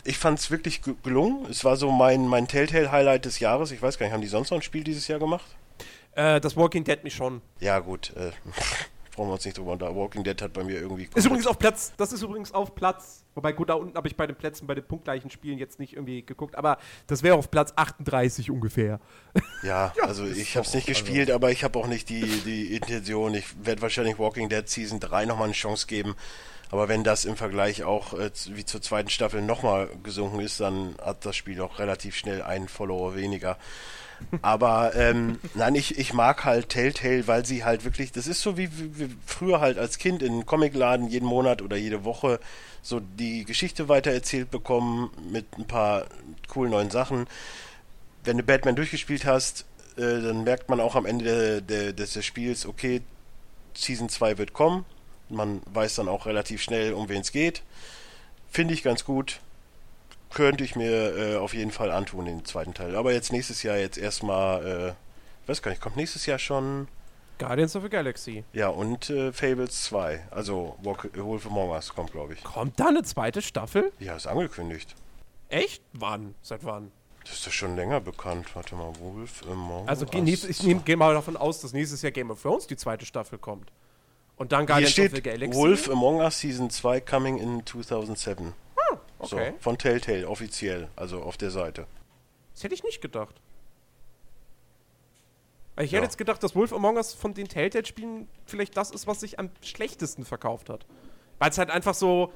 ich 0.04 0.18
fand 0.18 0.40
es 0.40 0.52
wirklich 0.52 0.82
ge- 0.82 0.96
gelungen. 1.04 1.46
Es 1.50 1.64
war 1.66 1.76
so 1.78 1.92
mein, 1.92 2.28
mein 2.28 2.48
Telltale-Highlight 2.48 3.26
des 3.26 3.40
Jahres. 3.40 3.72
Ich 3.72 3.82
weiß 3.82 3.98
gar 3.98 4.06
nicht, 4.06 4.14
haben 4.14 4.22
die 4.22 4.28
sonst 4.28 4.52
noch 4.52 4.58
ein 4.58 4.62
Spiel 4.64 4.84
dieses 4.84 5.08
Jahr 5.08 5.20
gemacht? 5.20 5.46
äh, 6.16 6.40
das 6.42 6.56
Walking 6.56 6.84
Dead 6.84 7.04
mich 7.04 7.16
schon. 7.16 7.42
Ja, 7.60 7.80
gut. 7.80 8.14
Äh, 8.16 8.32
brauchen 9.16 9.30
wir 9.30 9.34
uns 9.34 9.46
nicht 9.46 9.58
drüber 9.58 9.72
unter. 9.74 9.96
Walking 9.96 10.24
Dead 10.24 10.40
hat 10.42 10.54
bei 10.54 10.64
mir 10.64 10.80
irgendwie. 10.80 11.08
Ist 11.16 11.26
übrigens 11.26 11.48
auf 11.48 11.58
Platz, 11.60 11.94
das 11.98 12.12
ist 12.14 12.22
übrigens 12.22 12.52
auf 12.54 12.74
Platz. 12.76 13.24
Wobei, 13.36 13.52
gut, 13.52 13.70
da 13.70 13.74
unten 13.76 13.96
habe 13.98 14.08
ich 14.08 14.16
bei 14.16 14.28
den 14.28 14.36
Plätzen, 14.36 14.68
bei 14.68 14.76
den 14.76 14.84
punktgleichen 14.84 15.32
Spielen 15.32 15.58
jetzt 15.58 15.80
nicht 15.80 15.94
irgendwie 15.94 16.24
geguckt, 16.24 16.56
aber 16.56 16.78
das 17.08 17.24
wäre 17.24 17.36
auf 17.36 17.50
Platz 17.50 17.74
38 17.76 18.52
ungefähr. 18.52 19.00
Ja, 19.64 19.94
also 20.02 20.26
ich 20.26 20.58
habe 20.58 20.68
es 20.68 20.74
nicht 20.74 20.88
gespielt, 20.88 21.32
aber 21.32 21.50
ich 21.50 21.64
habe 21.64 21.80
auch 21.80 21.88
nicht 21.88 22.10
die, 22.10 22.22
die 22.46 22.76
Intention. 22.76 23.34
Ich 23.34 23.46
werde 23.66 23.82
wahrscheinlich 23.82 24.20
Walking 24.20 24.50
Dead 24.50 24.68
Season 24.68 25.00
3 25.00 25.24
nochmal 25.26 25.46
eine 25.46 25.54
Chance 25.54 25.88
geben. 25.88 26.16
Aber 26.74 26.88
wenn 26.88 27.04
das 27.04 27.26
im 27.26 27.36
Vergleich 27.36 27.84
auch 27.84 28.14
äh, 28.14 28.32
wie 28.48 28.66
zur 28.66 28.82
zweiten 28.82 29.10
Staffel 29.10 29.44
nochmal 29.44 29.90
gesunken 30.02 30.40
ist, 30.40 30.60
dann 30.60 30.96
hat 31.00 31.26
das 31.26 31.36
Spiel 31.36 31.62
auch 31.62 31.78
relativ 31.78 32.16
schnell 32.16 32.42
einen 32.42 32.68
Follower 32.68 33.16
weniger. 33.16 33.58
Aber 34.42 34.96
ähm, 34.96 35.40
nein, 35.54 35.76
ich, 35.76 36.00
ich 36.00 36.14
mag 36.14 36.44
halt 36.46 36.70
Telltale, 36.70 37.28
weil 37.28 37.46
sie 37.46 37.64
halt 37.64 37.86
wirklich, 37.86 38.12
das 38.12 38.26
ist 38.26 38.42
so 38.42 38.58
wie, 38.58 38.70
wie, 38.98 39.16
früher 39.26 39.62
halt 39.62 39.78
als 39.78 40.00
Kind 40.00 40.24
in 40.24 40.34
einem 40.34 40.46
Comicladen 40.46 41.08
jeden 41.08 41.28
Monat 41.28 41.62
oder 41.62 41.78
jede 41.78 42.04
Woche 42.04 42.40
so 42.82 43.00
die 43.00 43.46
Geschichte 43.46 43.88
weitererzählt 43.88 44.50
bekommen 44.50 45.12
mit 45.32 45.46
ein 45.58 45.68
paar 45.68 46.08
coolen 46.48 46.72
neuen 46.72 46.90
Sachen 46.90 47.28
wenn 48.24 48.38
du 48.38 48.44
Batman 48.44 48.76
durchgespielt 48.76 49.26
hast, 49.26 49.66
äh, 49.98 50.02
dann 50.02 50.44
merkt 50.44 50.70
man 50.70 50.80
auch 50.80 50.96
am 50.96 51.06
Ende 51.06 51.62
der, 51.62 51.94
des, 51.94 52.14
des 52.14 52.26
Spiels, 52.26 52.66
okay, 52.66 53.02
Season 53.74 54.10
2 54.10 54.38
wird 54.38 54.54
kommen. 54.54 54.86
Man 55.30 55.62
weiß 55.74 55.96
dann 55.96 56.08
auch 56.08 56.26
relativ 56.26 56.62
schnell, 56.62 56.94
um 56.94 57.10
wen 57.10 57.22
es 57.22 57.32
geht. 57.32 57.64
Finde 58.50 58.74
ich 58.74 58.84
ganz 58.84 59.04
gut. 59.06 59.40
Könnte 60.32 60.64
ich 60.64 60.76
mir 60.76 61.16
äh, 61.18 61.36
auf 61.38 61.54
jeden 61.54 61.72
Fall 61.72 61.92
antun, 61.92 62.26
den 62.26 62.44
zweiten 62.46 62.74
Teil. 62.74 62.96
Aber 62.96 63.14
jetzt 63.14 63.32
nächstes 63.32 63.62
Jahr 63.64 63.78
jetzt 63.78 63.98
erstmal, 63.98 64.96
äh, 65.46 65.48
weiß 65.50 65.62
gar 65.62 65.70
nicht, 65.72 65.82
kommt 65.82 65.96
nächstes 65.96 66.26
Jahr 66.26 66.40
schon, 66.40 66.88
Guardians 67.40 67.76
of 67.76 67.84
the 67.84 67.90
Galaxy. 67.90 68.44
ja, 68.54 68.68
und 68.70 69.10
äh, 69.10 69.32
Fables 69.34 69.84
2. 69.84 70.28
Also 70.32 70.76
Walk, 70.84 71.10
Wolf 71.18 71.46
Among 71.48 71.70
Us 71.72 71.94
kommt, 71.94 72.12
glaube 72.12 72.34
ich. 72.34 72.44
Kommt 72.44 72.80
da 72.80 72.88
eine 72.88 73.04
zweite 73.04 73.42
Staffel? 73.42 73.92
Ja, 74.00 74.16
ist 74.16 74.28
angekündigt. 74.28 74.96
Echt? 75.50 75.82
Wann? 75.94 76.36
Seit 76.42 76.64
wann? 76.64 76.92
Das 77.24 77.34
ist 77.34 77.48
doch 77.48 77.52
schon 77.52 77.76
länger 77.76 78.02
bekannt. 78.02 78.56
Warte 78.56 78.76
mal, 78.76 78.92
Wolf 79.00 79.42
Among 79.50 79.88
Also 79.88 80.06
Us. 80.06 80.14
nächst- 80.14 80.46
ich 80.50 80.62
nehm- 80.64 80.84
gehe 80.86 80.96
mal 80.98 81.14
davon 81.14 81.36
aus, 81.38 81.60
dass 81.62 81.74
nächstes 81.74 82.02
Jahr 82.02 82.12
Game 82.12 82.32
of 82.32 82.42
Thrones 82.42 82.68
die 82.68 82.76
zweite 82.78 83.06
Staffel 83.06 83.38
kommt. 83.40 83.72
Und 84.38 84.52
dann 84.52 84.62
Hier 84.62 84.68
Guardians 84.68 84.96
the 84.96 85.08
steht 85.08 85.24
Galaxy. 85.24 85.58
Wolf 85.60 85.90
Among 85.90 86.18
Us 86.18 86.40
Season 86.40 86.70
2 86.70 87.02
coming 87.02 87.38
in 87.38 87.66
2007. 87.66 88.54
So, 89.26 89.38
okay. 89.38 89.54
von 89.60 89.78
Telltale 89.78 90.28
offiziell, 90.28 90.90
also 90.98 91.22
auf 91.22 91.38
der 91.38 91.50
Seite. 91.50 91.88
Das 92.54 92.64
hätte 92.64 92.76
ich 92.76 92.84
nicht 92.84 93.02
gedacht. 93.02 93.40
Ich 95.80 95.92
Ja. 95.92 95.98
hätte 95.98 96.06
jetzt 96.08 96.18
gedacht, 96.18 96.44
dass 96.44 96.56
Wolf 96.56 96.74
Among 96.74 96.98
Us 96.98 97.14
von 97.14 97.34
den 97.34 97.48
Telltale-Spielen 97.48 98.28
vielleicht 98.46 98.76
das 98.76 98.92
ist, 98.92 99.08
was 99.08 99.22
sich 99.22 99.40
am 99.40 99.50
schlechtesten 99.62 100.26
verkauft 100.26 100.70
hat. 100.70 100.86
Weil 101.40 101.50
es 101.50 101.58
halt 101.58 101.70
einfach 101.70 101.94
so 101.94 102.32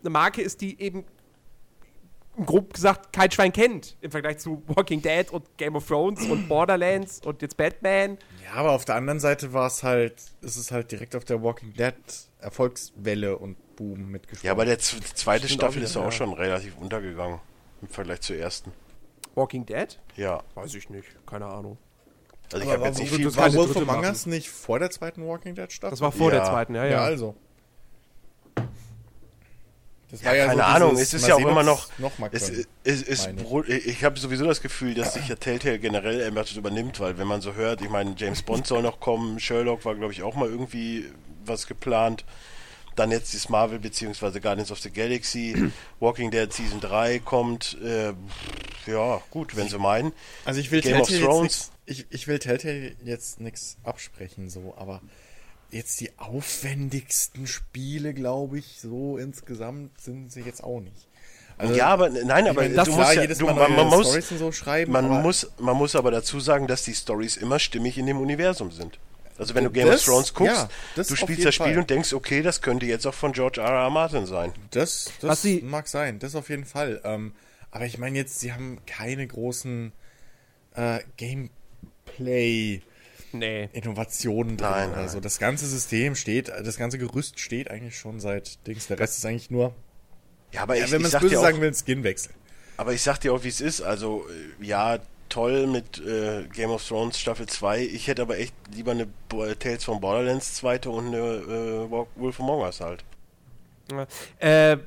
eine 0.00 0.10
Marke 0.10 0.42
ist, 0.42 0.60
die 0.60 0.80
eben 0.80 1.04
grob 2.44 2.74
gesagt 2.74 3.12
kein 3.12 3.30
Schwein 3.30 3.52
kennt 3.52 3.96
im 4.00 4.10
Vergleich 4.10 4.38
zu 4.38 4.62
Walking 4.66 5.00
Dead 5.02 5.30
und 5.30 5.56
Game 5.56 5.76
of 5.76 5.86
Thrones 5.86 6.26
und 6.28 6.48
Borderlands 6.48 7.20
und 7.24 7.42
jetzt 7.42 7.56
Batman. 7.56 8.18
Ja, 8.44 8.54
aber 8.54 8.72
auf 8.72 8.84
der 8.84 8.96
anderen 8.96 9.20
Seite 9.20 9.52
war 9.52 9.66
es 9.66 9.82
halt, 9.82 10.14
ist 10.40 10.56
es 10.56 10.70
halt 10.70 10.90
direkt 10.92 11.14
auf 11.16 11.24
der 11.24 11.42
Walking 11.42 11.72
Dead 11.74 11.94
Erfolgswelle 12.40 13.36
und 13.38 13.56
Boom 13.76 14.10
mitgespielt. 14.10 14.44
Ja, 14.44 14.52
aber 14.52 14.64
der 14.64 14.78
zweite 14.78 15.48
Staffel 15.48 15.80
auch 15.80 15.84
ist 15.84 15.90
wieder, 15.92 16.00
ja 16.02 16.06
auch 16.06 16.12
ja. 16.12 16.16
schon 16.16 16.32
relativ 16.32 16.76
untergegangen 16.78 17.40
im 17.82 17.88
Vergleich 17.88 18.20
zur 18.20 18.36
ersten. 18.36 18.72
Walking 19.34 19.66
Dead? 19.66 19.98
Ja. 20.16 20.42
Weiß 20.54 20.74
ich 20.74 20.88
nicht. 20.90 21.08
Keine 21.26 21.46
Ahnung. 21.46 21.78
Also 22.52 22.58
ich 22.58 22.62
Aber 22.64 22.72
habe 22.72 22.80
war, 22.82 22.88
jetzt 22.88 22.98
nicht 23.00 23.10
so- 23.10 23.16
viel. 23.16 23.24
das 23.24 23.36
war 23.36 23.52
Wolf 23.54 23.72
dritte 23.72 23.82
Among 23.88 24.02
machen. 24.02 24.08
Us 24.10 24.26
nicht 24.26 24.48
vor 24.50 24.78
der 24.78 24.90
zweiten 24.90 25.26
Walking 25.26 25.54
Dead 25.54 25.72
Staffel? 25.72 25.90
Das 25.90 26.00
war 26.00 26.12
vor 26.12 26.32
Ja. 26.32 26.38
der 26.40 26.44
zweiten, 26.46 26.74
ja, 26.74 26.84
ja. 26.84 26.90
ja. 26.90 27.02
also. 27.02 27.34
Das 30.14 30.22
Ja, 30.22 30.46
keine 30.46 30.64
Ahnung, 30.64 30.96
es 30.96 31.12
ist 31.12 31.26
ja 31.26 31.34
auch 31.34 31.40
immer 31.40 31.64
noch. 31.64 31.88
noch 31.98 32.18
mal 32.18 32.30
es, 32.32 32.46
können, 32.46 32.66
es, 32.84 33.02
es, 33.02 33.26
meine 33.26 33.66
ich. 33.66 34.04
habe 34.04 34.16
sowieso 34.18 34.44
das 34.44 34.60
Gefühl, 34.60 34.94
dass 34.94 35.14
sich 35.14 35.26
ja 35.26 35.34
Telltale 35.34 35.80
generell 35.80 36.20
etwas 36.20 36.52
übernimmt, 36.52 37.00
weil 37.00 37.18
wenn 37.18 37.26
man 37.26 37.40
so 37.40 37.54
hört, 37.54 37.80
ich 37.80 37.90
meine, 37.90 38.14
James 38.16 38.42
Bond 38.42 38.66
soll 38.66 38.82
noch 38.82 39.00
kommen, 39.00 39.40
Sherlock 39.40 39.84
war, 39.84 39.96
glaube 39.96 40.12
ich, 40.12 40.22
auch 40.22 40.36
mal 40.36 40.48
irgendwie 40.48 41.06
was 41.44 41.66
geplant. 41.66 42.24
Dann 42.94 43.10
jetzt 43.10 43.32
dieses 43.32 43.48
Marvel 43.48 43.80
bzw. 43.80 44.38
Guardians 44.38 44.70
of 44.70 44.78
the 44.78 44.90
Galaxy, 44.90 45.72
Walking 45.98 46.30
Dead 46.30 46.52
Season 46.52 46.80
3 46.80 47.18
kommt. 47.18 47.76
Äh, 47.82 48.12
ja, 48.86 49.20
gut, 49.30 49.56
wenn 49.56 49.68
sie 49.68 49.80
meinen. 49.80 50.12
Also 50.44 50.60
ich 50.60 50.70
will 50.70 50.80
Game 50.80 51.00
of 51.00 51.08
Telltale 51.08 51.18
jetzt 51.18 51.26
Thrones. 51.26 51.42
nix, 51.42 51.70
ich, 51.86 52.06
ich 52.10 52.28
will 52.28 52.38
Telltale 52.38 52.94
jetzt 53.04 53.40
nichts 53.40 53.78
absprechen, 53.82 54.48
so, 54.48 54.74
aber 54.76 55.02
jetzt 55.74 56.00
die 56.00 56.10
aufwendigsten 56.18 57.46
Spiele, 57.46 58.14
glaube 58.14 58.58
ich, 58.58 58.80
so 58.80 59.18
insgesamt 59.18 60.00
sind 60.00 60.32
sie 60.32 60.40
jetzt 60.42 60.62
auch 60.64 60.80
nicht. 60.80 61.08
Also, 61.56 61.74
ja, 61.74 61.86
aber 61.86 62.08
nein, 62.10 62.46
aber 62.48 62.62
meine, 62.62 62.74
du 62.74 62.82
klar, 62.82 62.96
musst 62.96 63.14
ja, 63.14 63.22
jedes 63.22 63.38
du, 63.38 63.46
Mal 63.46 63.54
man, 63.54 63.72
neue 63.72 63.84
man 63.84 63.88
muss, 63.98 64.08
Storys 64.08 64.30
und 64.32 64.38
so 64.38 64.50
schreiben, 64.52 64.90
man 64.92 65.04
aber 65.04 65.20
muss, 65.22 65.46
man 65.58 65.76
muss 65.76 65.94
aber 65.94 66.10
dazu 66.10 66.40
sagen, 66.40 66.66
dass 66.66 66.82
die 66.82 66.94
Stories 66.94 67.36
immer 67.36 67.58
stimmig 67.60 67.96
in 67.96 68.06
dem 68.06 68.18
Universum 68.18 68.72
sind. 68.72 68.98
Also 69.38 69.54
wenn 69.54 69.64
du 69.64 69.70
Game 69.70 69.86
Das- 69.88 70.00
of 70.00 70.04
Thrones 70.06 70.34
guckst, 70.34 70.54
ja, 70.56 70.68
das 70.96 71.08
du 71.08 71.16
spielst 71.16 71.44
das 71.44 71.54
Spiel 71.54 71.66
Fall. 71.72 71.78
und 71.78 71.90
denkst, 71.90 72.12
okay, 72.12 72.42
das 72.42 72.60
könnte 72.60 72.86
jetzt 72.86 73.06
auch 73.06 73.14
von 73.14 73.32
George 73.32 73.60
R. 73.60 73.68
R. 73.68 73.90
Martin 73.90 74.26
sein. 74.26 74.52
Das, 74.70 75.10
das 75.20 75.42
sie- 75.42 75.60
mag 75.62 75.86
sein, 75.88 76.18
das 76.18 76.34
auf 76.34 76.48
jeden 76.50 76.64
Fall. 76.64 77.00
Ähm, 77.04 77.34
aber 77.70 77.84
ich 77.86 77.98
meine 77.98 78.16
jetzt, 78.16 78.38
sie 78.40 78.52
haben 78.52 78.78
keine 78.86 79.26
großen 79.26 79.92
äh, 80.76 81.00
Gameplay-Innovationen 81.16 82.93
Nee. 83.34 83.68
drin. 84.56 84.68
Nein, 84.70 84.90
nein. 84.90 84.98
Also 85.00 85.20
das 85.20 85.38
ganze 85.38 85.66
System 85.66 86.14
steht, 86.14 86.48
das 86.48 86.76
ganze 86.76 86.98
Gerüst 86.98 87.38
steht 87.40 87.70
eigentlich 87.70 87.98
schon 87.98 88.20
seit 88.20 88.66
Dings. 88.66 88.86
Der 88.86 88.98
Rest 88.98 89.18
ist 89.18 89.26
eigentlich 89.26 89.50
nur, 89.50 89.74
Ja, 90.52 90.62
aber 90.62 90.76
ja, 90.76 90.84
ich, 90.84 90.92
wenn 90.92 91.02
man 91.02 91.06
es 91.06 91.12
sag 91.12 91.20
böse 91.22 91.34
dir 91.34 91.38
auch, 91.40 91.42
sagen 91.44 91.60
will, 91.60 91.74
Skin-Wechsel. 91.74 92.32
aber 92.76 92.92
ich 92.92 93.02
sag 93.02 93.18
dir 93.20 93.32
auch, 93.34 93.42
wie 93.44 93.48
es 93.48 93.60
ist. 93.60 93.80
Also 93.82 94.24
äh, 94.60 94.64
ja, 94.64 94.98
toll 95.28 95.66
mit 95.66 95.98
äh, 95.98 96.44
Game 96.52 96.70
of 96.70 96.86
Thrones 96.86 97.18
Staffel 97.18 97.46
2. 97.46 97.80
Ich 97.80 98.06
hätte 98.06 98.22
aber 98.22 98.38
echt 98.38 98.54
lieber 98.72 98.92
eine 98.92 99.06
Bo- 99.28 99.44
äh, 99.44 99.56
Tales 99.56 99.82
from 99.84 100.00
Borderlands 100.00 100.54
zweite 100.54 100.90
und 100.90 101.08
eine 101.08 101.18
äh, 101.18 101.90
Wolf 101.90 102.38
Among 102.40 102.60
Us 102.60 102.80
halt. 102.80 103.04
Äh, 104.40 104.72
äh, 104.72 104.78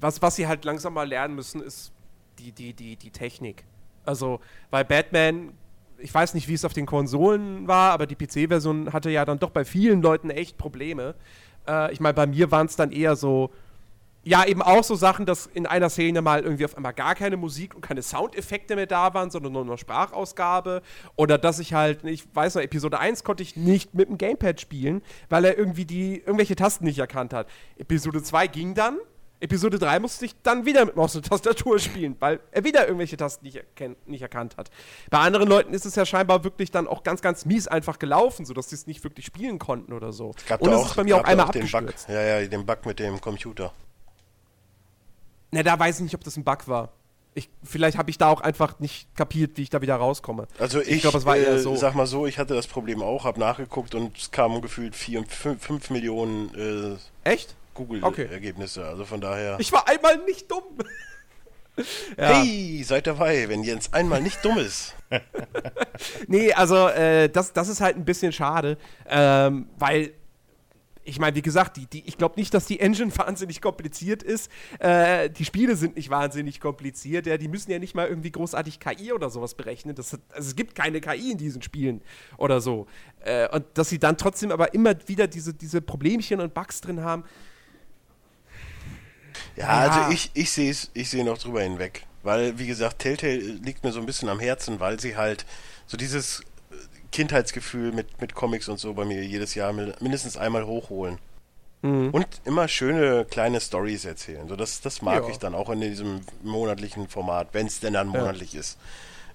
was, 0.00 0.20
was 0.22 0.36
sie 0.36 0.46
halt 0.46 0.64
langsam 0.64 0.94
mal 0.94 1.08
lernen 1.08 1.34
müssen, 1.34 1.62
ist 1.62 1.92
die, 2.38 2.52
die, 2.52 2.72
die, 2.74 2.96
die 2.96 3.10
Technik. 3.10 3.64
Also, 4.04 4.40
weil 4.70 4.84
Batman, 4.84 5.52
ich 5.98 6.12
weiß 6.12 6.34
nicht, 6.34 6.48
wie 6.48 6.54
es 6.54 6.64
auf 6.64 6.72
den 6.72 6.86
Konsolen 6.86 7.66
war, 7.66 7.92
aber 7.92 8.06
die 8.06 8.14
PC-Version 8.14 8.92
hatte 8.92 9.10
ja 9.10 9.24
dann 9.24 9.38
doch 9.38 9.50
bei 9.50 9.64
vielen 9.64 10.02
Leuten 10.02 10.30
echt 10.30 10.58
Probleme. 10.58 11.14
Äh, 11.66 11.92
ich 11.92 12.00
meine, 12.00 12.14
bei 12.14 12.26
mir 12.26 12.50
waren 12.50 12.66
es 12.66 12.76
dann 12.76 12.92
eher 12.92 13.16
so, 13.16 13.50
ja, 14.26 14.44
eben 14.44 14.60
auch 14.60 14.82
so 14.82 14.96
Sachen, 14.96 15.24
dass 15.24 15.46
in 15.46 15.66
einer 15.66 15.88
Szene 15.88 16.20
mal 16.20 16.42
irgendwie 16.42 16.64
auf 16.64 16.76
einmal 16.76 16.92
gar 16.92 17.14
keine 17.14 17.36
Musik 17.36 17.76
und 17.76 17.80
keine 17.80 18.02
Soundeffekte 18.02 18.74
mehr 18.74 18.86
da 18.86 19.14
waren, 19.14 19.30
sondern 19.30 19.52
nur 19.52 19.62
eine 19.62 19.78
Sprachausgabe. 19.78 20.82
Oder 21.14 21.38
dass 21.38 21.60
ich 21.60 21.74
halt, 21.74 22.02
ich 22.04 22.24
weiß 22.34 22.56
noch, 22.56 22.62
Episode 22.62 22.98
1 22.98 23.22
konnte 23.22 23.44
ich 23.44 23.54
nicht 23.54 23.94
mit 23.94 24.08
dem 24.08 24.18
Gamepad 24.18 24.60
spielen, 24.60 25.02
weil 25.28 25.44
er 25.44 25.56
irgendwie 25.56 25.84
die 25.84 26.18
irgendwelche 26.18 26.56
Tasten 26.56 26.86
nicht 26.86 26.98
erkannt 26.98 27.32
hat. 27.32 27.48
Episode 27.78 28.20
2 28.20 28.48
ging 28.48 28.74
dann. 28.74 28.98
Episode 29.40 29.78
3 29.78 29.98
musste 29.98 30.24
ich 30.24 30.34
dann 30.42 30.64
wieder 30.64 30.84
mit 30.86 30.96
Maus 30.96 31.14
und 31.14 31.26
Tastatur 31.26 31.78
spielen, 31.78 32.16
weil 32.20 32.40
er 32.52 32.64
wieder 32.64 32.86
irgendwelche 32.86 33.16
Tasten 33.16 33.44
nicht, 33.44 33.62
nicht 34.06 34.22
erkannt 34.22 34.56
hat. 34.56 34.70
Bei 35.10 35.18
anderen 35.18 35.48
Leuten 35.48 35.74
ist 35.74 35.84
es 35.84 35.94
ja 35.94 36.06
scheinbar 36.06 36.42
wirklich 36.42 36.70
dann 36.70 36.86
auch 36.86 37.02
ganz, 37.02 37.20
ganz 37.20 37.44
mies 37.44 37.68
einfach 37.68 37.98
gelaufen, 37.98 38.46
sodass 38.46 38.70
sie 38.70 38.76
es 38.76 38.86
nicht 38.86 39.04
wirklich 39.04 39.26
spielen 39.26 39.58
konnten 39.58 39.92
oder 39.92 40.12
so. 40.12 40.32
Gab 40.48 40.62
und 40.62 40.70
da 40.70 40.76
es 40.76 40.82
auch, 40.82 40.86
ist 40.86 40.96
bei 40.96 41.04
mir 41.04 41.16
auch 41.16 41.24
einmal 41.24 41.46
Bug. 41.46 41.56
abgestürzt. 41.56 42.08
Ja, 42.08 42.22
ja, 42.22 42.46
den 42.46 42.64
Bug 42.64 42.86
mit 42.86 42.98
dem 42.98 43.20
Computer. 43.20 43.72
Na, 45.50 45.62
da 45.62 45.78
weiß 45.78 45.98
ich 45.98 46.02
nicht, 46.04 46.14
ob 46.14 46.24
das 46.24 46.36
ein 46.36 46.44
Bug 46.44 46.66
war. 46.66 46.92
Ich, 47.34 47.50
vielleicht 47.62 47.98
habe 47.98 48.08
ich 48.08 48.16
da 48.16 48.28
auch 48.28 48.40
einfach 48.40 48.78
nicht 48.78 49.14
kapiert, 49.14 49.58
wie 49.58 49.62
ich 49.62 49.70
da 49.70 49.82
wieder 49.82 49.96
rauskomme. 49.96 50.48
Also 50.58 50.80
ich, 50.80 51.02
glaube, 51.02 51.18
es 51.18 51.26
war 51.26 51.36
eher 51.36 51.56
äh, 51.56 51.58
so. 51.58 51.76
sag 51.76 51.94
mal 51.94 52.06
so, 52.06 52.26
ich 52.26 52.38
hatte 52.38 52.54
das 52.54 52.66
Problem 52.66 53.02
auch, 53.02 53.24
habe 53.24 53.38
nachgeguckt 53.38 53.94
und 53.94 54.16
es 54.16 54.30
kamen 54.30 54.62
gefühlt 54.62 54.96
5 54.96 55.90
Millionen 55.90 56.54
äh, 56.54 57.30
Echt? 57.30 57.54
Okay. 57.78 58.22
Google-Ergebnisse. 58.22 58.84
Also 58.84 59.04
von 59.04 59.20
daher. 59.20 59.56
Ich 59.60 59.72
war 59.72 59.88
einmal 59.88 60.18
nicht 60.24 60.50
dumm. 60.50 60.62
ja. 62.18 62.40
Hey, 62.42 62.82
seid 62.84 63.06
dabei, 63.06 63.48
wenn 63.48 63.62
Jens 63.62 63.92
einmal 63.92 64.22
nicht 64.22 64.44
dumm 64.44 64.58
ist. 64.58 64.94
Nee, 66.26 66.52
also 66.52 66.88
äh, 66.88 67.28
das, 67.28 67.52
das 67.52 67.68
ist 67.68 67.80
halt 67.80 67.96
ein 67.96 68.04
bisschen 68.04 68.32
schade, 68.32 68.76
ähm, 69.08 69.68
weil 69.78 70.12
ich 71.04 71.20
meine, 71.20 71.36
wie 71.36 71.42
gesagt, 71.42 71.76
die, 71.76 71.86
die, 71.86 72.06
ich 72.06 72.18
glaube 72.18 72.34
nicht, 72.36 72.52
dass 72.52 72.66
die 72.66 72.80
Engine 72.80 73.16
wahnsinnig 73.16 73.60
kompliziert 73.62 74.22
ist. 74.24 74.50
Äh, 74.80 75.30
die 75.30 75.44
Spiele 75.44 75.76
sind 75.76 75.94
nicht 75.96 76.10
wahnsinnig 76.10 76.60
kompliziert. 76.60 77.26
Ja, 77.26 77.36
die 77.38 77.46
müssen 77.48 77.70
ja 77.70 77.78
nicht 77.78 77.94
mal 77.94 78.08
irgendwie 78.08 78.32
großartig 78.32 78.80
KI 78.80 79.12
oder 79.12 79.30
sowas 79.30 79.54
berechnen. 79.54 79.94
Das, 79.94 80.12
hat- 80.14 80.20
also 80.30 80.48
es 80.48 80.56
gibt 80.56 80.74
keine 80.74 81.00
KI 81.00 81.30
in 81.32 81.38
diesen 81.38 81.62
Spielen 81.62 82.02
oder 82.38 82.60
so. 82.60 82.86
Äh, 83.20 83.48
und 83.54 83.64
dass 83.74 83.88
sie 83.88 83.98
dann 84.00 84.18
trotzdem 84.18 84.50
aber 84.50 84.74
immer 84.74 84.94
wieder 85.06 85.28
diese, 85.28 85.54
diese 85.54 85.80
Problemchen 85.80 86.40
und 86.40 86.52
Bugs 86.54 86.80
drin 86.80 87.02
haben. 87.02 87.22
Ja, 89.56 89.64
Ja. 89.86 89.90
also 89.90 90.12
ich, 90.12 90.30
ich 90.34 90.50
sehe 90.50 90.70
es, 90.70 90.90
ich 90.94 91.08
sehe 91.10 91.24
noch 91.24 91.38
drüber 91.38 91.62
hinweg. 91.62 92.04
Weil, 92.22 92.58
wie 92.58 92.66
gesagt, 92.66 92.98
Telltale 93.00 93.36
liegt 93.36 93.84
mir 93.84 93.92
so 93.92 94.00
ein 94.00 94.06
bisschen 94.06 94.28
am 94.28 94.40
Herzen, 94.40 94.80
weil 94.80 94.98
sie 94.98 95.16
halt 95.16 95.46
so 95.86 95.96
dieses 95.96 96.42
Kindheitsgefühl 97.12 97.92
mit, 97.92 98.20
mit 98.20 98.34
Comics 98.34 98.68
und 98.68 98.78
so 98.78 98.92
bei 98.94 99.04
mir 99.04 99.22
jedes 99.24 99.54
Jahr 99.54 99.72
mi- 99.72 99.92
mindestens 100.00 100.36
einmal 100.36 100.66
hochholen. 100.66 101.18
Und 101.82 102.26
immer 102.44 102.66
schöne 102.66 103.24
kleine 103.26 103.60
Stories 103.60 104.04
erzählen. 104.06 104.48
So, 104.48 104.56
das, 104.56 104.80
das 104.80 105.02
mag 105.02 105.22
Ja. 105.22 105.28
ich 105.30 105.36
dann 105.38 105.54
auch 105.54 105.70
in 105.70 105.80
diesem 105.82 106.20
monatlichen 106.42 107.06
Format, 107.06 107.50
wenn 107.52 107.68
es 107.68 107.78
denn 107.78 107.92
dann 107.92 108.08
monatlich 108.08 108.56
ist. 108.56 108.76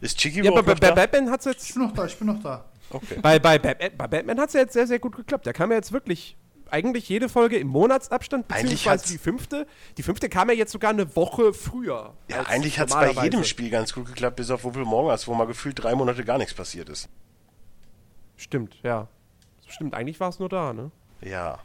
Ist 0.01 0.17
Chicky 0.17 0.43
Ja, 0.43 0.51
bei, 0.51 0.62
bei? 0.62 0.91
Batman 0.91 1.29
hat 1.29 1.39
es 1.39 1.45
jetzt 1.45 1.69
Ich 1.69 1.75
bin 1.75 1.84
noch 1.84 1.93
da, 1.93 2.05
ich 2.07 2.17
bin 2.17 2.27
noch 2.27 2.43
da. 2.43 2.65
Okay. 2.89 3.19
Bei, 3.21 3.39
bei, 3.39 3.57
Batman, 3.57 3.91
bei 3.97 4.07
Batman 4.07 4.38
hat 4.41 4.49
es 4.49 4.53
ja 4.55 4.62
jetzt 4.62 4.73
sehr, 4.73 4.86
sehr 4.86 4.99
gut 4.99 5.15
geklappt. 5.15 5.45
Da 5.47 5.53
kam 5.53 5.69
ja 5.71 5.77
jetzt 5.77 5.93
wirklich 5.93 6.36
eigentlich 6.71 7.07
jede 7.10 7.29
Folge 7.29 7.57
im 7.57 7.67
Monatsabstand, 7.67 8.45
Eigentlich 8.49 8.84
beziehungsweise 8.84 9.07
die 9.07 9.17
fünfte. 9.17 9.67
Die 9.97 10.03
fünfte 10.03 10.29
kam 10.29 10.49
ja 10.49 10.55
jetzt 10.55 10.71
sogar 10.71 10.91
eine 10.91 11.15
Woche 11.15 11.53
früher. 11.53 12.13
Ja, 12.29 12.43
eigentlich 12.43 12.79
hat 12.79 12.89
es 12.89 12.95
bei 12.95 13.12
jedem 13.12 13.43
Spiel 13.43 13.69
ganz 13.69 13.93
gut 13.93 14.07
geklappt, 14.07 14.38
bis 14.38 14.49
auf 14.49 14.65
Among 14.65 15.07
Us, 15.07 15.27
wo 15.27 15.34
mal 15.34 15.45
gefühlt 15.45 15.81
drei 15.84 15.95
Monate 15.95 16.23
gar 16.23 16.38
nichts 16.38 16.53
passiert 16.53 16.89
ist. 16.89 17.10
Stimmt, 18.38 18.75
ja. 18.84 19.07
Stimmt, 19.67 19.93
eigentlich 19.93 20.19
war 20.19 20.29
es 20.29 20.39
nur 20.39 20.49
da, 20.49 20.73
ne? 20.73 20.91
Ja. 21.21 21.60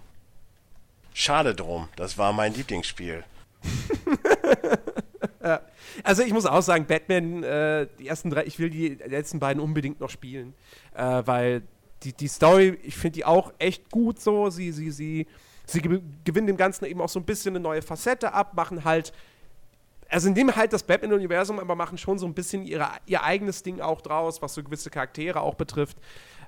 Schade 1.14 1.54
drum, 1.54 1.88
das 1.96 2.18
war 2.18 2.32
mein 2.32 2.54
Lieblingsspiel. 2.54 3.24
Also 6.02 6.22
ich 6.22 6.32
muss 6.32 6.46
auch 6.46 6.60
sagen, 6.60 6.86
Batman, 6.86 7.42
äh, 7.42 7.86
die 7.98 8.08
ersten 8.08 8.30
drei, 8.30 8.44
ich 8.44 8.58
will 8.58 8.70
die 8.70 8.98
letzten 9.06 9.38
beiden 9.38 9.62
unbedingt 9.62 10.00
noch 10.00 10.10
spielen, 10.10 10.54
äh, 10.94 11.22
weil 11.24 11.62
die, 12.02 12.12
die 12.12 12.28
Story, 12.28 12.78
ich 12.82 12.96
finde 12.96 13.14
die 13.14 13.24
auch 13.24 13.52
echt 13.58 13.90
gut 13.90 14.20
so. 14.20 14.50
Sie, 14.50 14.72
sie, 14.72 14.90
sie, 14.90 15.26
sie 15.66 15.80
ge 15.80 16.00
gewinnen 16.24 16.46
dem 16.46 16.56
Ganzen 16.56 16.84
eben 16.84 17.00
auch 17.00 17.08
so 17.08 17.20
ein 17.20 17.24
bisschen 17.24 17.54
eine 17.54 17.62
neue 17.62 17.82
Facette 17.82 18.32
ab, 18.32 18.54
machen 18.54 18.84
halt, 18.84 19.12
also 20.08 20.30
nehmen 20.30 20.54
halt 20.54 20.72
das 20.72 20.82
Batman-Universum, 20.82 21.58
aber 21.58 21.74
machen 21.74 21.98
schon 21.98 22.18
so 22.18 22.26
ein 22.26 22.34
bisschen 22.34 22.62
ihre, 22.62 22.88
ihr 23.06 23.22
eigenes 23.22 23.62
Ding 23.62 23.80
auch 23.80 24.00
draus, 24.00 24.42
was 24.42 24.54
so 24.54 24.62
gewisse 24.62 24.90
Charaktere 24.90 25.40
auch 25.40 25.54
betrifft. 25.54 25.96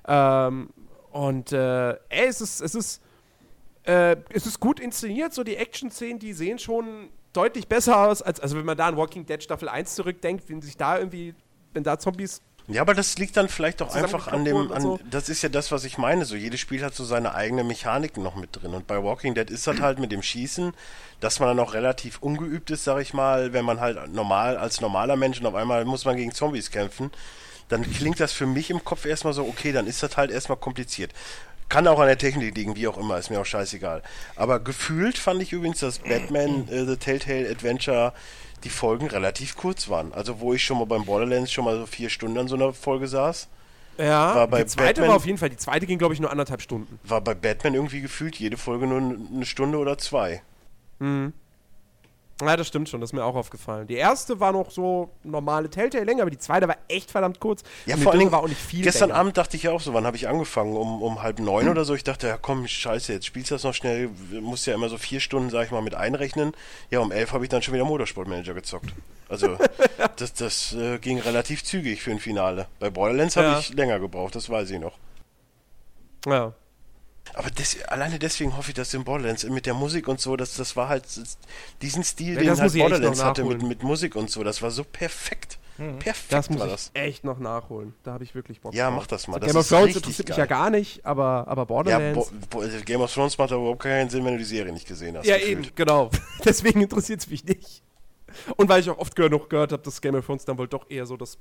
Ähm, 0.07 0.69
und 1.11 1.51
äh, 1.51 1.91
ey, 2.09 2.27
es 2.27 2.41
ist, 2.41 2.61
es 2.61 2.75
ist, 2.75 3.01
äh, 3.83 4.15
es 4.29 4.45
ist 4.45 4.59
gut 4.59 4.79
inszeniert, 4.79 5.33
so 5.33 5.43
die 5.43 5.55
Action-Szenen, 5.55 6.19
die 6.19 6.33
sehen 6.33 6.59
schon 6.59 7.09
deutlich 7.33 7.67
besser 7.67 8.07
aus, 8.07 8.21
als 8.21 8.39
also 8.39 8.57
wenn 8.57 8.65
man 8.65 8.77
da 8.77 8.87
an 8.87 8.97
Walking 8.97 9.25
Dead 9.25 9.41
Staffel 9.41 9.69
1 9.69 9.95
zurückdenkt, 9.95 10.49
wenn 10.49 10.61
sich 10.61 10.77
da 10.77 10.97
irgendwie, 10.97 11.33
wenn 11.73 11.83
da 11.83 11.97
Zombies. 11.99 12.41
Ja, 12.69 12.81
aber 12.81 12.93
das 12.93 13.17
liegt 13.17 13.35
dann 13.35 13.49
vielleicht 13.49 13.81
auch 13.81 13.95
einfach 13.95 14.27
an 14.27 14.45
dem, 14.45 14.71
an, 14.71 14.85
und 14.85 15.01
das 15.09 15.27
ist 15.27 15.41
ja 15.41 15.49
das, 15.49 15.71
was 15.71 15.85
ich 15.85 15.97
meine, 15.97 16.23
so 16.25 16.35
jedes 16.35 16.59
Spiel 16.59 16.83
hat 16.83 16.93
so 16.93 17.03
seine 17.03 17.33
eigene 17.33 17.63
Mechanik 17.63 18.17
noch 18.17 18.35
mit 18.35 18.61
drin. 18.61 18.75
Und 18.75 18.85
bei 18.85 19.03
Walking 19.03 19.33
Dead 19.33 19.49
ist 19.49 19.65
das 19.65 19.79
halt 19.81 19.97
mit 19.97 20.11
dem 20.11 20.21
Schießen, 20.21 20.73
dass 21.19 21.39
man 21.39 21.49
dann 21.49 21.59
auch 21.59 21.73
relativ 21.73 22.19
ungeübt 22.19 22.69
ist, 22.69 22.83
sag 22.83 23.01
ich 23.01 23.13
mal, 23.13 23.53
wenn 23.53 23.65
man 23.65 23.79
halt 23.79 24.13
normal, 24.13 24.55
als 24.57 24.81
normaler 24.81 25.15
Mensch 25.15 25.39
und 25.39 25.47
auf 25.47 25.55
einmal 25.55 25.83
muss 25.83 26.05
man 26.05 26.15
gegen 26.15 26.31
Zombies 26.31 26.69
kämpfen, 26.69 27.11
dann 27.69 27.89
klingt 27.89 28.19
das 28.19 28.33
für 28.33 28.45
mich 28.45 28.69
im 28.69 28.83
Kopf 28.83 29.05
erstmal 29.05 29.33
so, 29.33 29.43
okay, 29.45 29.71
dann 29.71 29.87
ist 29.87 30.03
das 30.03 30.15
halt 30.15 30.29
erstmal 30.29 30.57
kompliziert. 30.57 31.11
Kann 31.69 31.87
auch 31.87 31.99
an 31.99 32.07
der 32.07 32.17
Technik 32.17 32.55
liegen, 32.55 32.75
wie 32.75 32.87
auch 32.87 32.97
immer, 32.97 33.17
ist 33.17 33.29
mir 33.29 33.39
auch 33.39 33.45
scheißegal. 33.45 34.01
Aber 34.35 34.59
gefühlt 34.59 35.17
fand 35.17 35.41
ich 35.41 35.53
übrigens, 35.53 35.79
dass 35.79 35.99
Batman 35.99 36.67
äh, 36.71 36.85
The 36.85 36.97
Telltale 36.97 37.49
Adventure 37.49 38.13
die 38.63 38.69
Folgen 38.69 39.07
relativ 39.07 39.55
kurz 39.55 39.89
waren. 39.89 40.13
Also 40.13 40.39
wo 40.39 40.53
ich 40.53 40.63
schon 40.63 40.77
mal 40.77 40.85
beim 40.85 41.05
Borderlands 41.05 41.51
schon 41.51 41.65
mal 41.65 41.77
so 41.77 41.85
vier 41.85 42.09
Stunden 42.09 42.37
an 42.37 42.47
so 42.47 42.55
einer 42.55 42.73
Folge 42.73 43.07
saß, 43.07 43.47
Ja, 43.97 44.35
War 44.35 44.47
bei 44.47 44.63
die 44.63 44.67
zweite 44.69 44.87
Batman- 44.93 45.09
war 45.09 45.15
auf 45.17 45.25
jeden 45.25 45.37
Fall, 45.37 45.49
die 45.49 45.57
zweite 45.57 45.85
ging, 45.85 45.97
glaube 45.97 46.13
ich, 46.13 46.19
nur 46.21 46.31
anderthalb 46.31 46.61
Stunden. 46.61 46.99
war 47.03 47.19
bei 47.21 47.33
Batman 47.33 47.73
irgendwie 47.73 47.99
gefühlt 48.01 48.35
jede 48.37 48.55
Folge 48.57 48.87
nur 48.87 48.99
eine 48.99 49.45
Stunde 49.45 49.77
oder 49.77 49.97
zwei. 49.97 50.41
Ja, 52.41 52.55
das 52.55 52.67
stimmt 52.67 52.87
schon, 52.87 53.01
das 53.01 53.09
ist 53.09 53.13
mir 53.13 53.23
auch 53.25 53.35
aufgefallen. 53.35 53.87
Die 53.87 53.95
erste 53.95 54.39
war 54.39 54.53
noch 54.53 54.71
so 54.71 55.09
normale 55.23 55.69
Telltale-Länge, 55.69 56.21
aber 56.21 56.31
die 56.31 56.37
zweite 56.37 56.67
war 56.69 56.77
echt 56.87 57.11
verdammt 57.11 57.39
kurz. 57.41 57.63
Ja, 57.85 57.97
vor 57.97 58.13
Dingen, 58.13 58.31
war 58.31 58.39
auch 58.43 58.47
nicht 58.47 58.61
viel 58.61 58.81
gestern 58.83 59.09
länger. 59.09 59.19
Abend 59.19 59.37
dachte 59.37 59.57
ich 59.57 59.63
ja 59.63 59.71
auch 59.71 59.81
so, 59.81 59.93
wann 59.93 60.05
habe 60.05 60.15
ich 60.15 60.27
angefangen? 60.29 60.77
Um, 60.77 61.01
um 61.01 61.21
halb 61.21 61.39
neun 61.39 61.67
oder 61.67 61.83
so. 61.83 61.95
Ich 61.95 62.05
dachte, 62.05 62.27
ja 62.27 62.37
komm, 62.37 62.65
scheiße, 62.67 63.11
jetzt 63.11 63.25
spielst 63.25 63.51
du 63.51 63.55
das 63.55 63.63
noch 63.65 63.73
schnell. 63.73 64.09
Muss 64.39 64.65
ja 64.65 64.73
immer 64.73 64.87
so 64.87 64.97
vier 64.97 65.19
Stunden, 65.19 65.49
sag 65.49 65.65
ich 65.65 65.71
mal, 65.71 65.81
mit 65.81 65.95
einrechnen. 65.95 66.53
Ja, 66.91 66.99
um 66.99 67.11
elf 67.11 67.33
habe 67.33 67.43
ich 67.43 67.49
dann 67.49 67.61
schon 67.61 67.73
wieder 67.73 67.83
Motorsportmanager 67.85 68.53
gezockt. 68.53 68.93
Also, 69.27 69.57
das, 70.15 70.33
das 70.33 70.73
äh, 70.73 70.97
ging 70.99 71.19
relativ 71.19 71.63
zügig 71.65 72.01
für 72.01 72.11
ein 72.11 72.19
Finale. 72.19 72.67
Bei 72.79 72.89
Borderlands 72.89 73.35
habe 73.35 73.47
Ja. 73.47 73.59
ich 73.59 73.73
länger 73.73 73.99
gebraucht, 73.99 74.35
das 74.35 74.49
weiß 74.49 74.69
ich 74.71 74.79
noch. 74.79 74.97
Ja. 76.25 76.53
Aber 77.33 77.49
des, 77.51 77.81
alleine 77.83 78.19
deswegen 78.19 78.55
hoffe 78.57 78.69
ich, 78.71 78.75
dass 78.75 78.93
in 78.93 79.03
Borderlands 79.03 79.43
mit 79.45 79.65
der 79.65 79.73
Musik 79.73 80.07
und 80.07 80.19
so, 80.19 80.35
dass 80.35 80.55
das 80.55 80.75
war 80.75 80.89
halt 80.89 81.03
diesen 81.81 82.03
Stil, 82.03 82.35
Ja, 82.35 82.39
den 82.53 82.59
halt 82.59 82.73
ich 82.75 82.81
Borderlands 82.81 83.23
hatte 83.23 83.43
mit, 83.43 83.61
mit 83.63 83.83
Musik 83.83 84.15
und 84.15 84.29
so, 84.29 84.43
das 84.43 84.61
war 84.61 84.71
so 84.71 84.83
perfekt. 84.83 85.57
Perfekt 85.99 86.33
Das 86.33 86.49
muss 86.49 86.59
war 86.59 86.65
ich 86.67 86.71
das. 86.73 86.91
echt 86.93 87.23
noch 87.23 87.39
nachholen. 87.39 87.93
Da 88.03 88.11
habe 88.11 88.25
ich 88.25 88.35
wirklich 88.35 88.59
Bock 88.59 88.73
Ja, 88.73 88.89
mach 88.91 89.07
das 89.07 89.29
mal. 89.29 89.35
So, 89.35 89.39
Das 89.39 89.47
Game 89.47 89.59
of 89.61 89.67
Thrones 89.69 89.95
interessiert 89.95 90.27
mich 90.27 90.37
ja 90.37 90.45
gar 90.45 90.69
nicht, 90.69 91.05
aber, 91.05 91.45
aber 91.47 91.61
Ja, 91.61 91.65
Borderlands. 91.65 92.31
Bo 92.49 92.59
Bo 92.59 92.65
Game 92.83 92.99
of 92.99 93.13
Thrones 93.13 93.37
macht 93.37 93.53
aber 93.53 93.61
überhaupt 93.61 93.83
keinen 93.83 94.09
Sinn, 94.09 94.25
wenn 94.25 94.33
du 94.33 94.39
die 94.39 94.43
Serie 94.43 94.73
nicht 94.73 94.85
gesehen 94.87 95.15
hast. 95.17 95.25
Ja, 95.25 95.37
gefühlt. 95.37 95.51
eben, 95.67 95.71
genau. 95.75 96.09
Deswegen 96.43 96.81
interessiert 96.81 97.21
es 97.21 97.29
mich 97.29 97.45
nicht. 97.45 97.81
Und 98.57 98.67
weil 98.67 98.81
ich 98.81 98.89
auch 98.89 98.97
oft 98.97 99.15
genug 99.15 99.49
gehört 99.49 99.71
habe, 99.71 99.81
dass 99.81 100.01
Game 100.01 100.15
of 100.15 100.25
Thrones 100.25 100.43
dann 100.43 100.57
wohl 100.57 100.67
doch 100.67 100.89
eher 100.89 101.05
so 101.05 101.15
das 101.15 101.37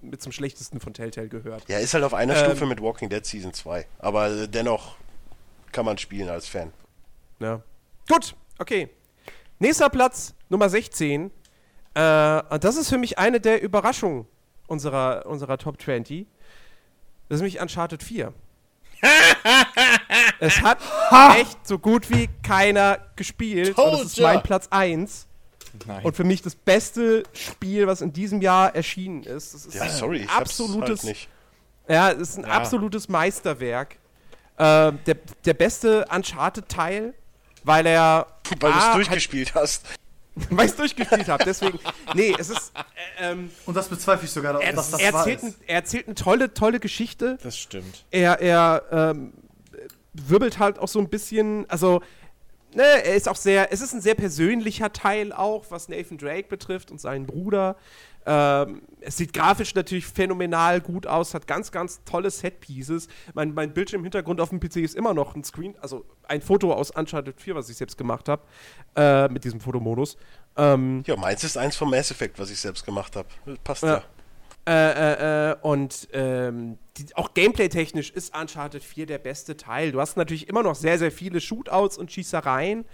mit 0.00 0.22
zum 0.22 0.32
schlechtesten 0.32 0.80
von 0.80 0.94
Telltale 0.94 1.28
gehört. 1.28 1.64
Ja, 1.68 1.78
ist 1.78 1.92
halt 1.92 2.04
auf 2.04 2.14
einer 2.14 2.34
Ähm. 2.36 2.44
Stufe 2.46 2.64
mit 2.64 2.80
Walking 2.80 3.10
Dead 3.10 3.24
Season 3.24 3.52
2. 3.52 3.86
Aber 3.98 4.30
äh, 4.30 4.48
dennoch 4.48 4.96
kann 5.74 5.84
man 5.84 5.98
spielen 5.98 6.28
als 6.30 6.48
Fan. 6.48 6.72
Ja. 7.40 7.60
Gut, 8.08 8.34
okay. 8.58 8.88
Nächster 9.58 9.90
Platz, 9.90 10.34
Nummer 10.48 10.68
16. 10.70 11.30
Äh, 11.94 12.42
und 12.48 12.64
das 12.64 12.76
ist 12.76 12.88
für 12.88 12.96
mich 12.98 13.18
eine 13.18 13.40
der 13.40 13.60
Überraschungen 13.62 14.26
unserer, 14.66 15.26
unserer 15.26 15.58
Top 15.58 15.80
20. 15.82 16.26
Das 17.28 17.36
ist 17.36 17.40
nämlich 17.42 17.60
Uncharted 17.60 18.02
4. 18.02 18.32
es 20.40 20.60
hat 20.62 20.78
echt 21.36 21.66
so 21.66 21.78
gut 21.78 22.08
wie 22.10 22.28
keiner 22.42 22.98
gespielt. 23.16 23.76
Und 23.76 23.92
das 23.92 24.02
ist 24.04 24.20
mein 24.20 24.42
Platz 24.42 24.68
1. 24.70 25.26
Nein. 25.86 26.04
Und 26.04 26.14
für 26.16 26.24
mich 26.24 26.40
das 26.40 26.54
beste 26.54 27.24
Spiel, 27.32 27.86
was 27.86 28.00
in 28.00 28.12
diesem 28.12 28.40
Jahr 28.40 28.74
erschienen 28.74 29.24
ist. 29.24 29.54
Das 29.54 29.66
ist 29.66 29.74
Ja, 29.74 29.82
ein 29.82 29.90
sorry, 29.90 30.18
ich 30.18 30.30
absolutes, 30.30 30.90
hab's 30.90 31.02
halt 31.02 31.04
nicht. 31.04 31.28
ja, 31.88 32.10
es 32.12 32.20
ist 32.30 32.38
ein 32.38 32.44
Ja. 32.44 32.50
absolutes 32.50 33.08
Meisterwerk. 33.08 33.98
Äh, 34.56 34.92
der, 35.06 35.16
der 35.44 35.54
beste 35.54 36.06
Uncharted-Teil, 36.14 37.14
weil 37.64 37.86
er 37.86 38.26
Weil 38.60 38.72
du 38.72 38.78
es 38.78 38.92
durchgespielt 38.94 39.54
hast. 39.54 39.84
weil 40.50 40.66
ich 40.66 40.74
durchgespielt 40.74 41.28
habe. 41.28 41.44
Deswegen, 41.44 41.78
nee, 42.14 42.34
es 42.38 42.50
ist, 42.50 42.72
äh, 42.74 43.32
ähm, 43.32 43.50
Und 43.66 43.76
das 43.76 43.88
bezweifle 43.88 44.26
ich 44.26 44.32
sogar, 44.32 44.60
er, 44.60 44.72
dass 44.72 44.90
das 44.90 45.00
er, 45.00 45.12
erzählt 45.12 45.42
ist. 45.42 45.44
ein, 45.44 45.54
er 45.66 45.74
erzählt 45.76 46.06
eine 46.06 46.14
tolle, 46.14 46.54
tolle 46.54 46.80
Geschichte. 46.80 47.38
Das 47.42 47.56
stimmt. 47.56 48.04
Er, 48.10 48.40
er 48.40 48.82
ähm, 48.90 49.32
wirbelt 50.12 50.58
halt 50.58 50.78
auch 50.78 50.88
so 50.88 50.98
ein 50.98 51.08
bisschen, 51.08 51.68
also, 51.70 52.00
ne, 52.74 52.82
er 52.82 53.14
ist 53.14 53.28
auch 53.28 53.36
sehr, 53.36 53.72
es 53.72 53.80
ist 53.80 53.94
ein 53.94 54.00
sehr 54.00 54.14
persönlicher 54.14 54.92
Teil 54.92 55.32
auch, 55.32 55.66
was 55.70 55.88
Nathan 55.88 56.18
Drake 56.18 56.48
betrifft 56.48 56.90
und 56.90 57.00
seinen 57.00 57.26
Bruder. 57.26 57.76
Ähm, 58.26 58.82
es 59.04 59.16
sieht 59.16 59.32
grafisch 59.32 59.74
natürlich 59.74 60.06
phänomenal 60.06 60.80
gut 60.80 61.06
aus, 61.06 61.34
hat 61.34 61.46
ganz, 61.46 61.70
ganz 61.70 62.02
tolle 62.04 62.30
Set-Pieces. 62.30 63.08
Mein, 63.34 63.54
mein 63.54 63.72
Bildschirmhintergrund 63.72 64.40
auf 64.40 64.50
dem 64.50 64.60
PC 64.60 64.76
ist 64.76 64.94
immer 64.94 65.14
noch 65.14 65.34
ein 65.34 65.44
Screen, 65.44 65.74
also 65.80 66.04
ein 66.26 66.40
Foto 66.40 66.72
aus 66.72 66.90
Uncharted 66.90 67.40
4, 67.40 67.54
was 67.54 67.68
ich 67.68 67.76
selbst 67.76 67.96
gemacht 67.98 68.28
habe, 68.28 68.42
äh, 68.96 69.28
mit 69.28 69.44
diesem 69.44 69.60
Fotomodus. 69.60 70.16
Ähm, 70.56 71.02
Ja, 71.06 71.16
meins 71.16 71.44
ist 71.44 71.56
eins 71.56 71.76
vom 71.76 71.90
Mass 71.90 72.10
Effect, 72.10 72.38
was 72.38 72.50
ich 72.50 72.58
selbst 72.58 72.84
gemacht 72.84 73.16
habe. 73.16 73.28
Passt 73.62 73.82
Ja. 73.82 73.88
ja. 73.88 74.02
Äh, 74.66 74.72
äh, 74.72 75.50
äh, 75.50 75.56
und 75.60 76.08
ähm, 76.14 76.78
die, 76.96 77.14
auch 77.16 77.34
gameplay-technisch 77.34 78.10
ist 78.10 78.34
Uncharted 78.34 78.82
4 78.82 79.04
der 79.04 79.18
beste 79.18 79.58
Teil. 79.58 79.92
Du 79.92 80.00
hast 80.00 80.16
natürlich 80.16 80.48
immer 80.48 80.62
noch 80.62 80.74
sehr, 80.74 80.98
sehr 80.98 81.12
viele 81.12 81.42
Shootouts 81.42 81.98
und 81.98 82.10
Schießereien, 82.10 82.86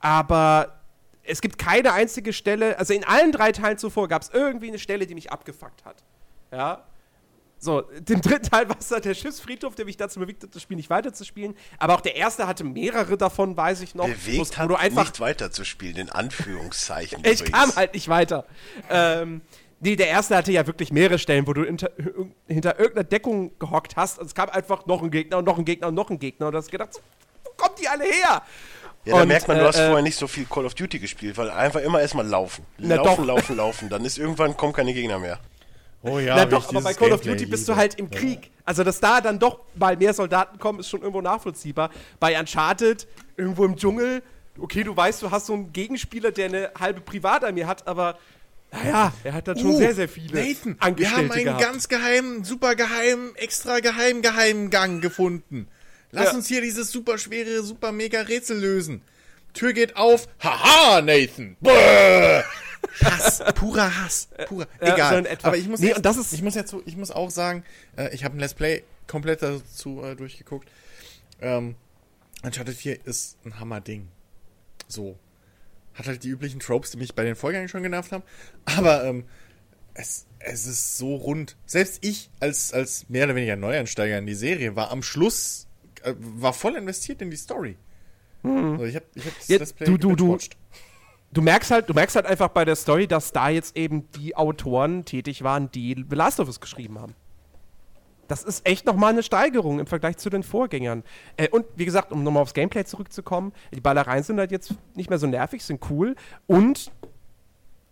aber 0.00 0.80
es 1.26 1.40
gibt 1.40 1.58
keine 1.58 1.92
einzige 1.92 2.32
Stelle, 2.32 2.78
also 2.78 2.92
in 2.92 3.04
allen 3.04 3.32
drei 3.32 3.52
Teilen 3.52 3.78
zuvor 3.78 4.08
gab 4.08 4.22
es 4.22 4.30
irgendwie 4.30 4.68
eine 4.68 4.78
Stelle, 4.78 5.06
die 5.06 5.14
mich 5.14 5.32
abgefuckt 5.32 5.84
hat. 5.84 6.04
Ja. 6.52 6.84
So, 7.58 7.80
den 7.80 8.20
dritten 8.20 8.50
Teil 8.50 8.68
war 8.68 8.76
es 8.78 8.88
dann 8.88 9.00
der 9.00 9.14
Schiffsfriedhof, 9.14 9.74
der 9.74 9.86
mich 9.86 9.96
dazu 9.96 10.20
bewegt 10.20 10.42
hat, 10.42 10.54
das 10.54 10.60
Spiel 10.60 10.76
nicht 10.76 10.90
weiterzuspielen. 10.90 11.56
Aber 11.78 11.94
auch 11.94 12.02
der 12.02 12.14
erste 12.14 12.46
hatte 12.46 12.62
mehrere 12.62 13.16
davon, 13.16 13.56
weiß 13.56 13.80
ich 13.80 13.94
noch. 13.94 14.06
Bewegt 14.06 14.38
wo's- 14.38 14.58
hat, 14.58 14.70
einfach 14.78 15.04
nicht 15.04 15.20
weiterzuspielen, 15.20 15.96
in 15.96 16.10
Anführungszeichen. 16.10 17.20
ich 17.24 17.40
übrigens. 17.40 17.50
kam 17.52 17.76
halt 17.76 17.94
nicht 17.94 18.08
weiter. 18.08 18.44
ähm, 18.90 19.40
nee, 19.80 19.96
der 19.96 20.08
erste 20.08 20.36
hatte 20.36 20.52
ja 20.52 20.66
wirklich 20.66 20.92
mehrere 20.92 21.18
Stellen, 21.18 21.46
wo 21.46 21.54
du 21.54 21.64
hinter, 21.64 21.90
hinter 22.46 22.78
irgendeiner 22.78 23.04
Deckung 23.04 23.58
gehockt 23.58 23.96
hast. 23.96 24.18
Und 24.18 24.26
es 24.26 24.34
kam 24.34 24.50
einfach 24.50 24.84
noch 24.84 25.02
ein 25.02 25.10
Gegner 25.10 25.38
und 25.38 25.46
noch 25.46 25.56
ein 25.58 25.64
Gegner 25.64 25.88
und 25.88 25.94
noch 25.94 26.10
ein 26.10 26.18
Gegner. 26.18 26.46
Und 26.48 26.52
du 26.52 26.58
hast 26.58 26.70
gedacht, 26.70 27.00
wo 27.44 27.50
kommen 27.56 27.76
die 27.80 27.88
alle 27.88 28.04
her? 28.04 28.42
Ja, 29.04 29.18
da 29.18 29.26
merkt 29.26 29.48
man, 29.48 29.58
du 29.58 29.64
äh, 29.64 29.66
hast 29.66 29.78
äh, 29.78 29.86
vorher 29.86 30.02
nicht 30.02 30.16
so 30.16 30.26
viel 30.26 30.46
Call 30.46 30.64
of 30.64 30.74
Duty 30.74 30.98
gespielt, 30.98 31.36
weil 31.36 31.50
einfach 31.50 31.80
immer 31.80 32.00
erstmal 32.00 32.26
laufen. 32.26 32.64
Na 32.78 32.96
laufen, 32.96 33.22
doch. 33.22 33.26
laufen, 33.26 33.56
laufen. 33.56 33.88
Dann 33.88 34.04
ist 34.04 34.18
irgendwann 34.18 34.56
kommen 34.56 34.72
keine 34.72 34.94
Gegner 34.94 35.18
mehr. 35.18 35.38
Oh 36.02 36.18
ja, 36.18 36.36
Na 36.36 36.44
doch, 36.44 36.68
aber 36.68 36.82
bei 36.82 36.94
Call 36.94 37.12
of 37.12 37.22
Duty 37.22 37.46
bist 37.46 37.68
du 37.68 37.76
halt 37.76 37.94
im 37.98 38.10
Krieg. 38.10 38.50
Also, 38.66 38.84
dass 38.84 39.00
da 39.00 39.20
dann 39.20 39.38
doch 39.38 39.60
mal 39.74 39.96
mehr 39.96 40.12
Soldaten 40.12 40.58
kommen, 40.58 40.80
ist 40.80 40.88
schon 40.88 41.00
irgendwo 41.00 41.20
nachvollziehbar. 41.22 41.90
Bei 42.20 42.38
Uncharted, 42.38 43.06
irgendwo 43.36 43.64
im 43.64 43.76
Dschungel, 43.76 44.22
okay, 44.58 44.84
du 44.84 44.96
weißt, 44.96 45.22
du 45.22 45.30
hast 45.30 45.46
so 45.46 45.54
einen 45.54 45.72
Gegenspieler, 45.72 46.30
der 46.30 46.46
eine 46.46 46.70
halbe 46.78 47.00
Privatarmee 47.00 47.64
hat, 47.64 47.86
aber 47.86 48.18
naja, 48.72 49.12
er 49.22 49.32
hat 49.32 49.48
dann 49.48 49.58
schon 49.58 49.70
Uh, 49.70 49.78
sehr, 49.78 49.94
sehr 49.94 50.08
viele 50.08 50.34
Nathan, 50.34 50.76
wir 50.76 50.82
Angestellte 50.82 51.16
haben 51.16 51.32
einen 51.32 51.44
gehabt. 51.44 51.62
ganz 51.62 51.88
geheimen, 51.88 52.44
super 52.44 52.74
geheimen, 52.74 53.34
extra 53.36 53.80
geheim 53.80 54.20
geheimen 54.20 54.70
Gang 54.70 55.00
gefunden. 55.00 55.68
Lass 56.14 56.26
Ja. 56.26 56.34
uns 56.34 56.46
hier 56.48 56.60
dieses 56.60 56.90
super 56.90 57.18
schwere, 57.18 57.62
super 57.62 57.92
mega 57.92 58.20
Rätsel 58.22 58.58
lösen. 58.58 59.02
Tür 59.52 59.72
geht 59.72 59.96
auf. 59.96 60.28
Haha, 60.42 61.00
Nathan. 61.00 61.56
Bäh. 61.60 62.42
Hass, 63.02 63.42
purer 63.54 64.02
Hass, 64.02 64.28
purer. 64.46 64.66
Ja, 64.80 64.86
so 64.88 64.94
Egal. 64.94 65.26
etwa. 65.26 65.48
Aber 65.48 65.56
ich 65.56 65.66
muss, 65.68 65.80
Nee, 65.80 65.88
jetzt, 65.88 65.96
und 65.98 66.06
das 66.06 66.16
ist- 66.16 66.32
ich 66.32 66.42
muss 66.42 66.54
jetzt, 66.54 66.74
ich 66.86 66.96
muss 66.96 67.10
auch 67.10 67.30
sagen, 67.30 67.64
äh, 67.96 68.14
ich 68.14 68.24
habe 68.24 68.36
ein 68.36 68.40
Let's 68.40 68.54
Play 68.54 68.84
komplett 69.06 69.42
dazu 69.42 70.02
äh, 70.04 70.14
durchgeguckt. 70.14 70.68
Ähm, 71.40 71.74
Uncharted 72.42 72.76
4 72.76 73.04
ist 73.06 73.36
ein 73.44 73.58
Hammerding. 73.58 74.08
So. 74.86 75.18
Hat 75.94 76.06
halt 76.06 76.22
die 76.24 76.28
üblichen 76.28 76.60
Tropes, 76.60 76.90
die 76.92 76.98
mich 76.98 77.14
bei 77.14 77.24
den 77.24 77.36
Vorgängen 77.36 77.68
schon 77.68 77.82
genervt 77.82 78.12
haben. 78.12 78.22
Aber 78.66 79.04
ähm, 79.04 79.24
es, 79.94 80.26
es 80.40 80.66
ist 80.66 80.98
so 80.98 81.14
rund. 81.16 81.56
Selbst 81.66 81.98
ich 82.04 82.28
als, 82.40 82.72
als 82.72 83.08
mehr 83.08 83.24
oder 83.24 83.34
weniger 83.34 83.56
Neueinsteiger 83.56 84.18
in 84.18 84.26
die 84.26 84.34
Serie 84.34 84.76
war 84.76 84.90
am 84.90 85.02
Schluss, 85.02 85.66
äh, 86.04 86.14
war 86.18 86.52
voll 86.52 86.76
investiert 86.76 87.20
in 87.22 87.30
die 87.30 87.36
Story. 87.36 87.76
Also 88.42 88.84
ich 88.84 88.94
habe 88.96 89.06
ich 89.14 89.24
hab 89.26 89.38
das 89.38 89.48
Ja, 89.48 89.58
Let's 89.58 89.72
Play 89.72 89.86
du- 89.86 89.96
du- 89.96 90.14
du- 90.14 90.38
du 91.32 91.42
merkst 91.42 91.70
halt, 91.70 91.88
du 91.88 91.94
merkst 91.94 92.14
halt 92.16 92.26
einfach 92.26 92.48
bei 92.48 92.64
der 92.64 92.76
Story, 92.76 93.06
dass 93.06 93.32
da 93.32 93.48
jetzt 93.48 93.76
eben 93.76 94.10
die 94.12 94.36
Autoren 94.36 95.04
tätig 95.06 95.42
waren, 95.42 95.70
die 95.70 96.04
The 96.08 96.14
Last 96.16 96.40
of 96.40 96.46
Us 96.48 96.60
geschrieben 96.60 96.98
haben. 97.00 97.14
Das 98.28 98.42
ist 98.42 98.66
echt 98.66 98.86
nochmal 98.86 99.12
eine 99.12 99.22
Steigerung 99.22 99.80
im 99.80 99.86
Vergleich 99.86 100.16
zu 100.18 100.30
den 100.30 100.42
Vorgängern. 100.42 101.04
Äh, 101.36 101.48
und 101.50 101.66
wie 101.76 101.84
gesagt, 101.84 102.12
um 102.12 102.22
nochmal 102.22 102.42
aufs 102.42 102.54
Gameplay 102.54 102.84
zurückzukommen, 102.84 103.52
die 103.74 103.80
Ballereien 103.80 104.22
sind 104.22 104.38
halt 104.38 104.50
jetzt 104.50 104.74
nicht 104.94 105.10
mehr 105.10 105.18
so 105.18 105.26
nervig, 105.26 105.62
sind 105.64 105.80
cool. 105.90 106.14
Und 106.46 106.90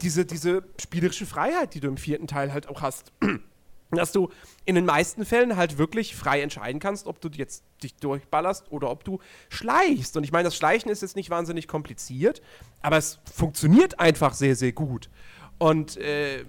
diese, 0.00 0.24
diese 0.24 0.64
spielerische 0.80 1.26
Freiheit, 1.26 1.74
die 1.74 1.80
du 1.80 1.88
im 1.88 1.96
vierten 1.96 2.26
Teil 2.26 2.52
halt 2.52 2.68
auch 2.68 2.80
hast. 2.82 3.12
Dass 3.93 4.12
du 4.12 4.30
in 4.64 4.74
den 4.74 4.86
meisten 4.86 5.24
Fällen 5.24 5.57
halt 5.57 5.76
wirklich 5.76 6.16
frei 6.16 6.40
entscheiden 6.40 6.80
kannst, 6.80 7.07
ob 7.07 7.20
du 7.20 7.28
jetzt 7.28 7.64
dich 7.82 7.95
durchballerst 7.97 8.72
oder 8.72 8.90
ob 8.90 9.05
du 9.05 9.18
schleichst. 9.51 10.16
Und 10.16 10.24
ich 10.24 10.32
meine, 10.32 10.45
das 10.45 10.57
Schleichen 10.57 10.90
ist 10.90 11.03
jetzt 11.03 11.14
nicht 11.16 11.30
wahnsinnig 11.30 11.68
kompliziert, 11.68 12.40
aber 12.80 12.97
es 12.97 13.18
funktioniert 13.32 14.01
einfach 14.01 14.34
sehr, 14.34 14.57
sehr 14.57 14.72
gut. 14.72 15.11
Und 15.59 15.97
äh, 15.99 16.45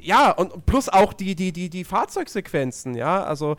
ja, 0.00 0.30
und 0.32 0.66
plus 0.66 0.88
auch 0.88 1.12
die, 1.12 1.34
die, 1.34 1.52
die, 1.52 1.70
die 1.70 1.84
Fahrzeugsequenzen, 1.84 2.94
ja, 2.94 3.22
also 3.24 3.56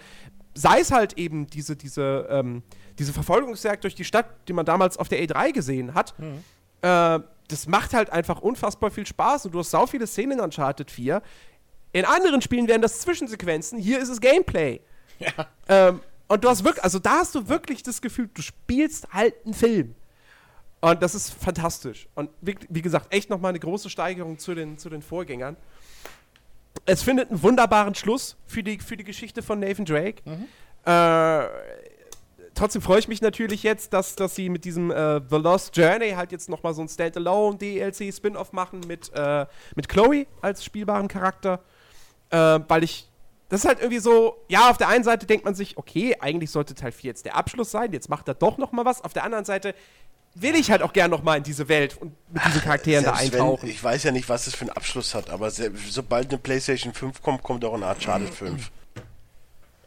sei 0.53 0.79
es 0.79 0.91
halt 0.91 1.13
eben 1.17 1.47
diese, 1.47 1.75
diese, 1.75 2.27
ähm, 2.29 2.63
diese 2.99 3.13
Verfolgungsjagd 3.13 3.83
durch 3.83 3.95
die 3.95 4.03
Stadt, 4.03 4.27
die 4.47 4.53
man 4.53 4.65
damals 4.65 4.97
auf 4.97 5.07
der 5.07 5.23
E3 5.23 5.51
gesehen 5.53 5.93
hat, 5.93 6.13
äh, 6.81 7.19
das 7.47 7.67
macht 7.67 7.93
halt 7.93 8.09
einfach 8.09 8.41
unfassbar 8.41 8.91
viel 8.91 9.05
Spaß 9.05 9.45
und 9.45 9.53
du 9.53 9.59
hast 9.59 9.71
sau 9.71 9.85
viele 9.85 10.07
Szenen 10.07 10.33
in 10.33 10.39
Uncharted 10.41 10.91
4. 10.91 11.21
In 11.93 12.05
anderen 12.05 12.41
Spielen 12.41 12.67
wären 12.67 12.81
das 12.81 12.99
Zwischensequenzen, 13.01 13.79
hier 13.79 13.99
ist 13.99 14.09
es 14.09 14.21
Gameplay. 14.21 14.81
Ähm, 15.67 16.01
und 16.27 16.43
du 16.43 16.49
hast 16.49 16.63
wirklich, 16.63 16.83
also 16.83 16.99
da 16.99 17.19
hast 17.19 17.33
du 17.35 17.47
wirklich 17.49 17.83
das 17.83 18.01
Gefühl, 18.01 18.29
du 18.33 18.41
spielst 18.41 19.11
halt 19.11 19.33
einen 19.45 19.53
Film. 19.53 19.95
Und 20.79 21.01
das 21.01 21.15
ist 21.15 21.33
fantastisch. 21.33 22.07
Und 22.15 22.29
wie, 22.41 22.55
wie 22.69 22.81
gesagt, 22.81 23.13
echt 23.13 23.29
nochmal 23.29 23.49
eine 23.49 23.59
große 23.59 23.89
Steigerung 23.89 24.37
zu 24.37 24.53
den, 24.53 24.77
zu 24.77 24.89
den 24.89 25.01
Vorgängern. 25.01 25.57
Es 26.85 27.01
findet 27.01 27.29
einen 27.31 27.41
wunderbaren 27.41 27.95
Schluss 27.95 28.37
für 28.45 28.61
die, 28.61 28.77
für 28.79 28.95
die 28.95 29.03
Geschichte 29.03 29.41
von 29.41 29.59
Nathan 29.59 29.85
Drake. 29.85 30.21
Äh, 30.85 31.49
trotzdem 32.53 32.81
freue 32.81 32.99
ich 32.99 33.07
mich 33.07 33.21
natürlich 33.21 33.63
jetzt, 33.63 33.93
dass, 33.93 34.15
dass 34.15 34.35
sie 34.35 34.49
mit 34.49 34.65
diesem 34.65 34.91
äh, 34.91 35.19
The 35.29 35.37
Lost 35.37 35.75
Journey 35.75 36.11
halt 36.11 36.31
jetzt 36.31 36.49
nochmal 36.49 36.73
so 36.73 36.81
ein 36.81 36.87
Standalone 36.87 37.57
DLC 37.57 38.13
Spin-off 38.13 38.53
machen 38.53 38.81
mit, 38.87 39.11
äh, 39.15 39.45
mit 39.75 39.89
Chloe 39.89 40.27
als 40.41 40.63
spielbaren 40.63 41.07
Charakter. 41.07 41.61
Äh, 42.29 42.59
weil 42.67 42.83
ich. 42.83 43.07
Das 43.49 43.61
ist 43.61 43.65
halt 43.65 43.79
irgendwie 43.79 43.99
so, 43.99 44.35
ja, 44.49 44.69
auf 44.69 44.77
der 44.77 44.89
einen 44.89 45.05
Seite 45.05 45.25
denkt 45.25 45.45
man 45.45 45.55
sich, 45.55 45.77
okay, 45.77 46.17
eigentlich 46.19 46.51
sollte 46.51 46.75
Teil 46.75 46.91
4 46.91 47.11
jetzt 47.11 47.23
der 47.23 47.37
Abschluss 47.37 47.71
sein, 47.71 47.93
jetzt 47.93 48.09
macht 48.09 48.27
er 48.27 48.33
doch 48.33 48.57
noch 48.57 48.73
mal 48.73 48.83
was. 48.83 49.01
Auf 49.01 49.13
der 49.13 49.23
anderen 49.23 49.45
Seite 49.45 49.73
will 50.35 50.53
ich 50.55 50.69
halt 50.69 50.81
auch 50.81 50.91
gern 50.91 51.09
noch 51.09 51.23
mal 51.23 51.37
in 51.37 51.43
diese 51.43 51.69
Welt 51.69 51.97
und 51.99 52.11
mit 52.31 52.45
diesen 52.45 52.61
Charakteren 52.61 53.05
da 53.05 53.15
Selbst 53.15 53.33
wenn, 53.33 53.41
eintauchen. 53.41 53.69
ich 53.69 53.81
weiß 53.81 54.03
ja 54.03 54.11
nicht, 54.11 54.27
was 54.27 54.47
es 54.47 54.55
für 54.55 54.61
einen 54.61 54.71
Abschluss 54.71 55.15
hat, 55.15 55.29
aber 55.29 55.49
sobald 55.49 56.29
eine 56.29 56.37
PlayStation 56.37 56.93
5 56.93 57.21
kommt, 57.21 57.41
kommt 57.41 57.63
auch 57.63 57.73
eine 57.73 57.87
Uncharted 57.87 58.33
5. 58.33 58.69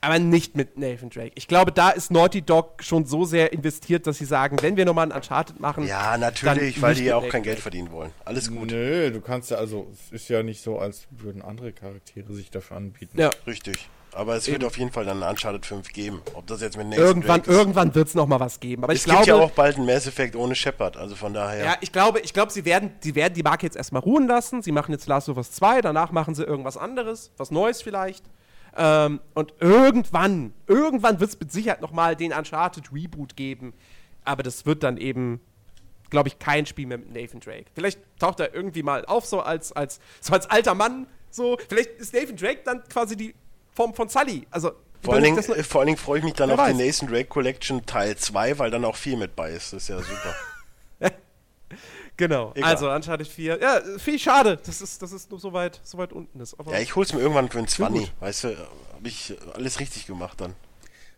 Aber 0.03 0.18
nicht 0.18 0.57
mit 0.57 0.78
Nathan 0.78 1.11
Drake. 1.11 1.32
Ich 1.34 1.46
glaube, 1.46 1.72
da 1.72 1.90
ist 1.90 2.11
Naughty 2.11 2.40
Dog 2.40 2.82
schon 2.82 3.05
so 3.05 3.24
sehr 3.26 3.53
investiert, 3.53 4.07
dass 4.07 4.16
sie 4.16 4.24
sagen, 4.24 4.57
wenn 4.62 4.76
wir 4.76 4.86
nochmal 4.86 5.07
ein 5.07 5.12
Uncharted 5.12 5.61
machen. 5.61 5.86
Ja, 5.86 6.12
dann 6.12 6.20
natürlich, 6.20 6.80
weil 6.80 6.94
die 6.94 7.05
ja 7.05 7.16
auch 7.16 7.20
Nathan 7.22 7.32
kein 7.32 7.42
Geld 7.42 7.59
verdienen 7.59 7.90
wollen. 7.92 8.11
Alles 8.24 8.51
gut. 8.51 8.70
Nö, 8.70 9.11
du 9.11 9.20
kannst 9.20 9.51
ja, 9.51 9.59
also, 9.59 9.88
es 9.92 10.12
ist 10.12 10.28
ja 10.30 10.42
nicht 10.42 10.62
so, 10.62 10.78
als 10.78 11.07
würden 11.11 11.42
andere 11.42 11.72
Charaktere 11.72 12.32
sich 12.32 12.51
dafür 12.51 12.78
anbieten. 12.78 13.18
Ja. 13.20 13.30
Richtig. 13.46 13.90
Aber 14.12 14.34
es 14.34 14.48
wird 14.48 14.64
auf 14.64 14.76
jeden 14.76 14.90
Fall 14.90 15.05
dann 15.05 15.22
eine 15.22 15.30
Uncharted 15.30 15.64
5 15.64 15.92
geben. 15.92 16.20
Ob 16.34 16.46
das 16.46 16.61
jetzt 16.62 16.76
mit 16.76 16.88
Nathan 16.88 17.05
Irgendwann, 17.05 17.42
Drake 17.42 17.51
ist. 17.51 17.57
irgendwann 17.57 17.94
wird 17.94 18.09
es 18.09 18.14
nochmal 18.14 18.40
was 18.40 18.59
geben. 18.59 18.82
Aber 18.82 18.92
Es 18.92 19.01
ich 19.01 19.05
gibt 19.05 19.22
glaube, 19.22 19.28
ja 19.28 19.46
auch 19.46 19.53
bald 19.53 19.76
ein 19.76 19.86
Mass 19.86 20.07
Effect 20.07 20.34
ohne 20.34 20.55
Shepard, 20.57 20.96
also 20.96 21.14
von 21.14 21.32
daher. 21.32 21.64
Ja, 21.64 21.74
ich 21.80 21.92
glaube, 21.92 22.18
ich 22.20 22.32
glaube, 22.32 22.51
sie 22.51 22.64
werden, 22.64 22.90
sie 23.01 23.14
werden 23.14 23.34
die 23.34 23.42
Marke 23.42 23.66
jetzt 23.66 23.76
erstmal 23.76 24.03
ruhen 24.03 24.26
lassen. 24.26 24.62
Sie 24.62 24.72
machen 24.72 24.90
jetzt 24.92 25.07
Last 25.07 25.28
of 25.28 25.36
Us 25.36 25.53
2, 25.53 25.82
danach 25.82 26.11
machen 26.11 26.34
sie 26.34 26.42
irgendwas 26.42 26.76
anderes, 26.76 27.30
was 27.36 27.51
Neues 27.53 27.82
vielleicht. 27.82 28.24
Ähm, 28.77 29.21
und 29.35 29.55
irgendwann, 29.61 30.53
irgendwann 30.66 31.21
wird 31.21 31.31
es 31.31 31.41
mit 31.41 31.53
Sicherheit 31.53 31.81
nochmal 31.81 32.16
den 32.16 32.33
Uncharted 32.33 32.93
Reboot 32.93 33.37
geben. 33.37 33.75
Aber 34.25 34.43
das 34.43 34.66
wird 34.66 34.83
dann 34.83 34.97
eben, 34.97 35.41
glaube 36.11 36.29
ich, 36.29 36.39
kein 36.39 36.66
Spiel 36.66 36.87
mehr 36.87 36.99
mit 36.99 37.12
Nathan 37.12 37.41
Drake. 37.41 37.66
Vielleicht 37.75 38.01
taucht 38.18 38.41
er 38.41 38.55
irgendwie 38.55 38.83
mal 38.83 39.05
auf, 39.07 39.27
so 39.27 39.41
als, 39.41 39.73
als, 39.73 40.01
so 40.21 40.33
als 40.33 40.49
alter 40.49 40.75
Mann. 40.75 41.07
So, 41.31 41.59
vielleicht 41.68 41.91
ist 41.99 42.14
Nathan 42.14 42.37
Drake 42.37 42.61
dann 42.64 42.83
quasi 42.89 43.16
die 43.16 43.35
Form 43.73 43.95
von 43.95 44.09
Sully. 44.09 44.47
Also, 44.51 44.73
Vor 45.03 45.14
allen, 45.14 45.25
Dingen, 45.25 45.39
äh, 45.39 45.62
vor 45.62 45.81
allen 45.81 45.87
Dingen 45.87 45.99
freue 45.99 46.18
ich 46.18 46.25
mich 46.25 46.35
dann 46.35 46.51
Wer 46.51 46.59
auf 46.59 46.68
die 46.68 46.79
weiß. 46.79 46.87
Nathan 46.87 47.09
Drake 47.09 47.29
Collection 47.29 47.87
Teil 47.87 48.16
2, 48.16 48.59
weil 48.59 48.71
dann 48.71 48.85
auch 48.85 48.97
viel 48.97 49.16
mit 49.16 49.37
bei 49.37 49.53
ist. 49.53 49.73
Das 49.73 49.83
ist 49.83 49.89
ja 49.89 49.99
super. 49.99 50.35
genau. 52.21 52.53
Egal. 52.55 52.71
Also, 52.71 52.91
Uncharted 52.91 53.27
4. 53.27 53.61
Ja, 53.61 53.81
viel 53.99 54.18
schade, 54.18 54.59
dass 54.64 54.81
es, 54.81 54.99
dass 54.99 55.11
es 55.11 55.29
nur 55.29 55.41
so 55.41 55.53
weit, 55.53 55.81
so 55.83 55.99
weit 55.99 56.12
unten 56.12 56.39
ist. 56.39 56.59
Aber 56.61 56.73
Ja, 56.73 56.79
ich 56.79 56.95
hol's 56.95 57.12
mir 57.12 57.21
irgendwann 57.21 57.49
für 57.49 57.59
einen 57.59 57.66
20. 57.66 58.01
gut. 58.01 58.12
Weißt 58.21 58.45
du, 58.45 58.49
habe 58.49 59.09
ich 59.09 59.37
alles 59.55 59.81
richtig 59.81 60.07
gemacht 60.07 60.41
dann. 60.41 60.55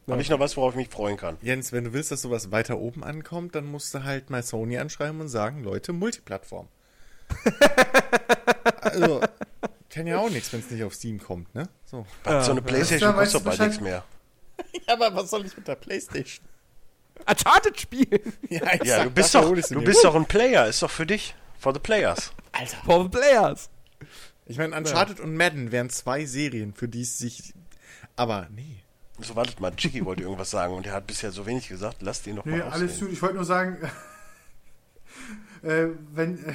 Habe 0.08 0.20
ich 0.20 0.30
noch 0.30 0.40
was, 0.40 0.56
worauf 0.56 0.72
ich 0.72 0.76
mich 0.76 0.88
freuen 0.88 1.16
kann. 1.16 1.36
Jens, 1.42 1.70
wenn 1.70 1.84
du 1.84 1.92
willst, 1.92 2.10
dass 2.10 2.22
sowas 2.22 2.50
weiter 2.50 2.78
oben 2.78 3.04
ankommt, 3.04 3.54
dann 3.54 3.66
musst 3.66 3.94
du 3.94 4.02
halt 4.02 4.30
mal 4.30 4.42
Sony 4.42 4.78
anschreiben 4.78 5.20
und 5.20 5.28
sagen, 5.28 5.62
Leute, 5.62 5.92
Multiplattform. 5.92 6.66
also, 8.80 9.20
kann 9.88 10.06
ja 10.06 10.18
auch 10.18 10.28
nichts, 10.28 10.52
wenn 10.52 10.60
es 10.60 10.70
nicht 10.70 10.82
auf 10.82 10.94
Steam 10.94 11.20
kommt, 11.20 11.54
ne? 11.54 11.68
So. 11.84 12.04
so 12.24 12.50
eine 12.50 12.62
Playstation 12.62 13.12
Ja, 13.12 13.16
kostet 13.16 13.44
bald 13.44 13.60
nichts 13.60 13.80
mehr. 13.80 14.02
Aber 14.88 15.14
was 15.14 15.30
soll 15.30 15.46
ich 15.46 15.56
mit 15.56 15.68
der 15.68 15.76
Playstation? 15.76 16.44
Uncharted 17.26 17.80
spielen! 17.80 18.32
Ja, 18.48 18.60
Ja, 18.64 18.70
exakt, 18.72 19.04
du 19.06 19.10
bist 19.10 19.34
doch, 19.34 19.54
du 19.54 19.82
bist 19.82 20.04
doch 20.04 20.14
ein 20.14 20.26
Player, 20.26 20.66
ist 20.66 20.82
doch 20.82 20.90
für 20.90 21.06
dich. 21.06 21.34
For 21.58 21.72
the 21.72 21.80
players. 21.80 22.32
For 22.84 23.02
the 23.04 23.08
Players! 23.08 23.70
Ich 24.46 24.58
meine, 24.58 24.76
Uncharted 24.76 25.20
und 25.20 25.36
Madden 25.36 25.70
wären 25.72 25.88
zwei 25.90 26.24
Serien, 26.26 26.74
für 26.74 26.88
die 26.88 27.02
es 27.02 27.18
sich. 27.18 27.54
Aber 28.16 28.48
nee. 28.54 28.82
So, 29.20 29.36
wartet 29.36 29.60
mal, 29.60 29.70
Chicky 29.76 30.04
wollte 30.04 30.22
irgendwas 30.22 30.50
sagen 30.50 30.74
und 30.74 30.86
er 30.86 30.94
hat 30.94 31.06
bisher 31.06 31.30
so 31.30 31.46
wenig 31.46 31.68
gesagt. 31.68 31.98
Lasst 32.02 32.26
ihn 32.26 32.36
doch 32.36 32.44
Nee, 32.44 32.56
mal 32.58 32.62
alles 32.62 32.90
ausreden. 32.92 33.00
gut. 33.06 33.12
Ich 33.12 33.22
wollte 33.22 33.36
nur 33.36 33.44
sagen, 33.44 33.78
äh, 35.62 35.86
wenn. 36.12 36.44
Äh, 36.44 36.52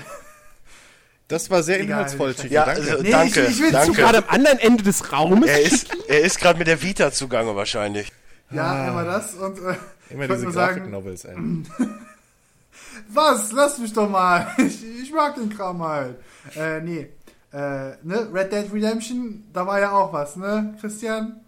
Das 1.29 1.49
war 1.49 1.63
sehr 1.63 1.79
Egal, 1.79 1.99
inhaltsvoll, 1.99 2.35
Chicky. 2.35 2.53
Ja, 2.53 2.65
danke. 2.65 2.81
also, 2.91 3.03
Nee, 3.03 3.11
danke, 3.11 3.41
ich- 3.45 3.49
ich 3.51 3.61
will 3.61 3.71
danke. 3.71 3.93
Gerade 3.95 4.17
am 4.19 4.25
anderen 4.29 4.59
Ende 4.59 4.83
des 4.83 5.11
Raumes? 5.11 5.49
Er 5.49 5.61
ist, 5.61 5.87
er 6.09 6.21
ist 6.21 6.39
gerade 6.39 6.59
mit 6.59 6.67
der 6.67 6.81
Vita 6.81 7.11
zugange 7.11 7.55
wahrscheinlich. 7.55 8.11
ja, 8.51 8.89
immer 8.89 9.05
das 9.05 9.33
und. 9.35 9.57
Äh, 9.59 9.75
Immer 10.09 10.27
diese 10.27 10.47
Grafik-Novels, 10.47 11.25
ey. 11.25 11.35
Was? 13.09 13.51
Lass 13.51 13.77
mich 13.77 13.93
doch 13.93 14.09
mal. 14.09 14.47
Ich, 14.57 14.83
ich 14.83 15.11
mag 15.11 15.35
den 15.35 15.49
Kram 15.49 15.81
halt. 15.81 16.17
Äh, 16.55 16.81
nee. 16.81 17.09
Äh, 17.53 17.95
ne? 18.03 18.29
Red 18.33 18.51
Dead 18.51 18.71
Redemption, 18.71 19.45
da 19.53 19.65
war 19.65 19.79
ja 19.79 19.91
auch 19.91 20.11
was, 20.11 20.35
ne, 20.35 20.75
Christian? 20.81 21.41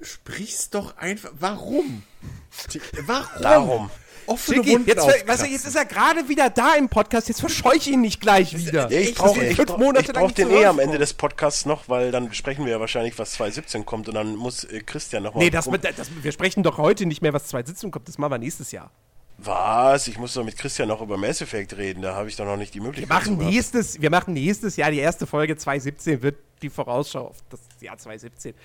Sprich's 0.00 0.70
doch 0.70 0.96
einfach. 0.98 1.30
Warum? 1.38 2.02
Warum? 3.06 3.42
Darum. 3.42 3.90
Offene 4.28 4.58
Vicky, 4.58 4.72
Wunden 4.72 4.88
jetzt, 4.88 5.26
weißt 5.26 5.42
du, 5.42 5.46
jetzt 5.46 5.66
ist 5.66 5.74
er 5.74 5.84
gerade 5.84 6.28
wieder 6.28 6.50
da 6.50 6.74
im 6.74 6.88
Podcast, 6.88 7.28
jetzt 7.28 7.40
verscheuch 7.40 7.86
ihn 7.86 8.00
nicht 8.00 8.20
gleich 8.20 8.56
wieder. 8.56 8.90
Ja, 8.90 8.98
ich 8.98 9.14
Das 9.14 9.24
brauche 9.24 9.44
ich 9.44 9.56
brauch, 9.56 9.78
Monate 9.78 10.06
ich 10.06 10.12
brauch 10.12 10.32
den 10.32 10.50
eh 10.50 10.66
am 10.66 10.78
Ende 10.78 10.98
des 10.98 11.14
Podcasts 11.14 11.66
noch, 11.66 11.88
weil 11.88 12.10
dann 12.10 12.28
besprechen 12.28 12.64
wir 12.64 12.72
ja 12.72 12.80
wahrscheinlich, 12.80 13.18
was 13.18 13.32
2017 13.32 13.86
kommt 13.86 14.08
und 14.08 14.14
dann 14.14 14.36
muss 14.36 14.64
äh, 14.64 14.80
Christian 14.80 15.22
nochmal. 15.22 15.44
Nee, 15.44 15.50
das, 15.50 15.68
das, 15.96 16.10
wir 16.22 16.32
sprechen 16.32 16.62
doch 16.62 16.78
heute 16.78 17.06
nicht 17.06 17.22
mehr, 17.22 17.32
was 17.32 17.46
zwei 17.46 17.62
Sitzungen 17.62 17.90
kommt, 17.90 18.08
das 18.08 18.18
machen 18.18 18.32
wir 18.32 18.38
nächstes 18.38 18.70
Jahr. 18.72 18.90
Was? 19.38 20.08
Ich 20.08 20.18
muss 20.18 20.34
doch 20.34 20.44
mit 20.44 20.58
Christian 20.58 20.88
noch 20.88 21.00
über 21.00 21.16
Mass 21.16 21.40
Effect 21.40 21.76
reden, 21.76 22.02
da 22.02 22.14
habe 22.14 22.28
ich 22.28 22.36
doch 22.36 22.44
noch 22.44 22.56
nicht 22.56 22.74
die 22.74 22.80
Wir 22.80 22.86
Möglichkeit. 22.86 23.08
machen, 23.08 23.32
zu 23.34 23.36
gehabt. 23.36 23.54
nächstes, 23.54 24.00
wir 24.00 24.10
machen 24.10 24.34
nächstes 24.34 24.76
Jahr, 24.76 24.90
die 24.90 24.98
erste 24.98 25.26
Folge 25.26 25.56
2017 25.56 26.22
wird 26.22 26.36
die 26.60 26.70
Vorausschau 26.70 27.28
auf 27.28 27.36
das 27.50 27.60
Jahr 27.80 27.96
2017. 27.96 28.54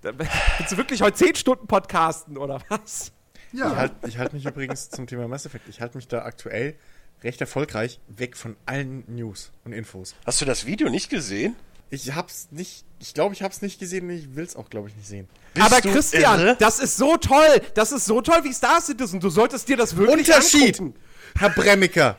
Da 0.00 0.12
willst 0.16 0.70
du 0.72 0.76
wirklich 0.76 1.02
heute 1.02 1.16
10 1.16 1.34
Stunden 1.34 1.66
podcasten, 1.66 2.36
oder 2.36 2.60
was? 2.68 3.10
Ja. 3.56 3.70
Ich 3.70 3.76
halte 3.76 3.94
ich 4.08 4.18
halt 4.18 4.32
mich 4.32 4.44
übrigens 4.44 4.90
zum 4.90 5.06
Thema 5.06 5.28
Mass 5.28 5.46
Effect, 5.46 5.68
ich 5.68 5.80
halte 5.80 5.96
mich 5.96 6.08
da 6.08 6.22
aktuell 6.24 6.74
recht 7.22 7.40
erfolgreich 7.40 8.00
weg 8.08 8.36
von 8.36 8.56
allen 8.66 9.04
News 9.08 9.50
und 9.64 9.72
Infos. 9.72 10.14
Hast 10.26 10.40
du 10.40 10.44
das 10.44 10.66
Video 10.66 10.90
nicht 10.90 11.08
gesehen? 11.08 11.56
Ich 11.88 12.14
hab's 12.14 12.48
nicht, 12.50 12.84
ich 12.98 13.14
glaube, 13.14 13.34
ich 13.34 13.42
hab's 13.42 13.62
nicht 13.62 13.78
gesehen 13.78 14.04
und 14.04 14.16
ich 14.16 14.34
will's 14.34 14.56
auch, 14.56 14.68
glaube 14.68 14.88
ich, 14.88 14.96
nicht 14.96 15.06
sehen. 15.08 15.28
Bist 15.54 15.66
Aber 15.66 15.80
Christian, 15.80 16.40
irre? 16.40 16.56
das 16.58 16.80
ist 16.80 16.96
so 16.96 17.16
toll, 17.16 17.62
das 17.74 17.92
ist 17.92 18.04
so 18.04 18.20
toll 18.20 18.42
wie 18.42 18.52
Star 18.52 18.80
Citizen, 18.80 19.20
du 19.20 19.30
solltest 19.30 19.68
dir 19.68 19.76
das 19.76 19.96
wirklich 19.96 20.28
Unterschied! 20.28 20.80
angucken. 20.80 21.00
Herr 21.38 21.50
Bremmicker! 21.50 22.18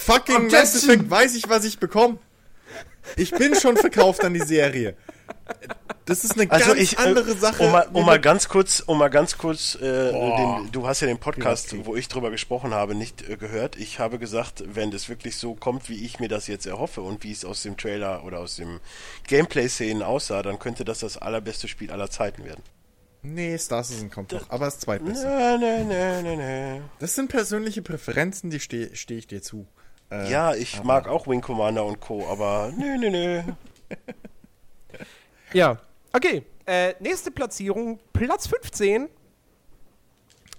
Fucking 0.00 0.48
Mass! 0.48 0.74
Effect, 0.84 1.08
weiß 1.08 1.34
ich, 1.36 1.48
was 1.48 1.64
ich 1.64 1.78
bekomme. 1.78 2.18
Ich 3.16 3.30
bin 3.30 3.54
schon 3.54 3.76
verkauft 3.76 4.24
an 4.24 4.34
die 4.34 4.40
Serie. 4.40 4.96
Das 6.04 6.24
ist 6.24 6.38
eine 6.38 6.50
Also 6.50 6.68
ganz 6.70 6.80
ich, 6.80 6.98
äh, 6.98 7.02
andere 7.02 7.36
Sache. 7.36 7.64
um 7.64 7.72
mal, 7.72 7.88
um 7.92 8.06
mal 8.06 8.20
ganz 8.20 8.48
kurz, 8.48 8.80
um 8.80 8.98
mal 8.98 9.08
ganz 9.08 9.38
kurz, 9.38 9.74
äh, 9.76 10.12
den, 10.12 10.68
du 10.70 10.86
hast 10.86 11.00
ja 11.00 11.06
den 11.08 11.18
Podcast, 11.18 11.74
wo 11.84 11.96
ich 11.96 12.06
drüber 12.08 12.30
gesprochen 12.30 12.72
habe, 12.74 12.94
nicht 12.94 13.28
äh, 13.28 13.36
gehört. 13.36 13.76
Ich 13.76 13.98
habe 13.98 14.18
gesagt, 14.18 14.62
wenn 14.66 14.90
das 14.92 15.08
wirklich 15.08 15.36
so 15.36 15.54
kommt, 15.54 15.88
wie 15.88 16.04
ich 16.04 16.20
mir 16.20 16.28
das 16.28 16.46
jetzt 16.46 16.66
erhoffe 16.66 17.00
und 17.00 17.24
wie 17.24 17.32
es 17.32 17.44
aus 17.44 17.62
dem 17.62 17.76
Trailer 17.76 18.24
oder 18.24 18.38
aus 18.38 18.56
dem 18.56 18.80
Gameplay-Szenen 19.26 20.02
aussah, 20.02 20.42
dann 20.42 20.58
könnte 20.60 20.84
das 20.84 21.00
das 21.00 21.16
allerbeste 21.18 21.66
Spiel 21.66 21.90
aller 21.90 22.10
Zeiten 22.10 22.44
werden. 22.44 22.62
Nee, 23.22 23.58
Star 23.58 23.82
Citizen 23.82 24.10
kommt 24.10 24.30
noch, 24.30 24.48
aber 24.50 24.66
das 24.66 24.78
zweitbeste. 24.78 25.26
Nö, 25.26 25.58
nö, 25.58 25.84
nö, 25.84 26.22
nö, 26.22 26.36
nö. 26.36 26.80
Das 27.00 27.16
sind 27.16 27.28
persönliche 27.28 27.82
Präferenzen, 27.82 28.50
die 28.50 28.60
stehe 28.60 28.94
steh 28.94 29.18
ich 29.18 29.26
dir 29.26 29.42
zu. 29.42 29.66
Äh, 30.10 30.30
Ja, 30.30 30.54
ich 30.54 30.82
mag 30.84 31.08
auch 31.08 31.26
Wing 31.26 31.40
Commander 31.40 31.84
und 31.84 32.00
Co., 32.00 32.26
aber 32.30 32.72
nö, 32.78 32.96
nö, 32.98 33.10
nö. 33.10 33.42
Ja, 35.52 35.78
okay. 36.12 36.42
Äh, 36.66 36.94
nächste 37.00 37.30
Platzierung, 37.30 38.00
Platz 38.12 38.46
15. 38.48 39.08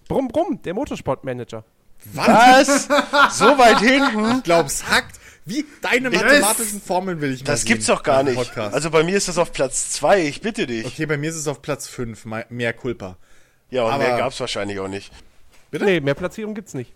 Brumm, 0.08 0.28
brumm, 0.30 0.62
der 0.62 0.74
Motorsportmanager. 0.74 1.66
Was? 2.14 2.86
so 3.32 3.58
weit 3.58 3.80
hinten? 3.80 4.38
Ich 4.38 4.44
glaube, 4.44 4.68
es 4.68 4.88
hackt. 4.90 5.20
Wie 5.44 5.66
deine 5.82 6.10
mathematischen 6.10 6.82
Formeln 6.82 7.22
will 7.22 7.34
ich 7.34 7.42
mal 7.42 7.46
Das 7.48 7.62
sehen 7.62 7.70
gibt's 7.70 7.86
doch 7.88 8.04
gar 8.04 8.22
nicht. 8.24 8.36
Podcast. 8.36 8.74
Also 8.74 8.90
bei 8.92 9.04
mir 9.04 9.16
ist 9.16 9.30
das 9.30 9.38
auf 9.38 9.54
Platz 9.54 9.92
2, 9.92 10.24
ich 10.24 10.42
bitte 10.42 10.68
dich. 10.68 10.86
okay, 10.86 11.06
bei 11.06 11.16
mir 11.18 11.30
ist 11.30 11.38
es 11.38 11.48
auf 11.48 11.62
Platz 11.62 11.88
5, 11.88 12.26
mehr 12.50 12.74
Culpa. 12.74 13.18
Ja, 13.70 13.84
und 13.84 13.92
Aber- 13.94 14.04
mehr 14.04 14.18
gab's 14.18 14.40
wahrscheinlich 14.42 14.80
auch 14.80 14.90
nicht. 14.90 15.12
Bitte? 15.72 15.86
Nee, 15.86 16.00
mehr 16.02 16.16
Platzierung 16.16 16.54
gibt's 16.54 16.74
nicht. 16.74 16.94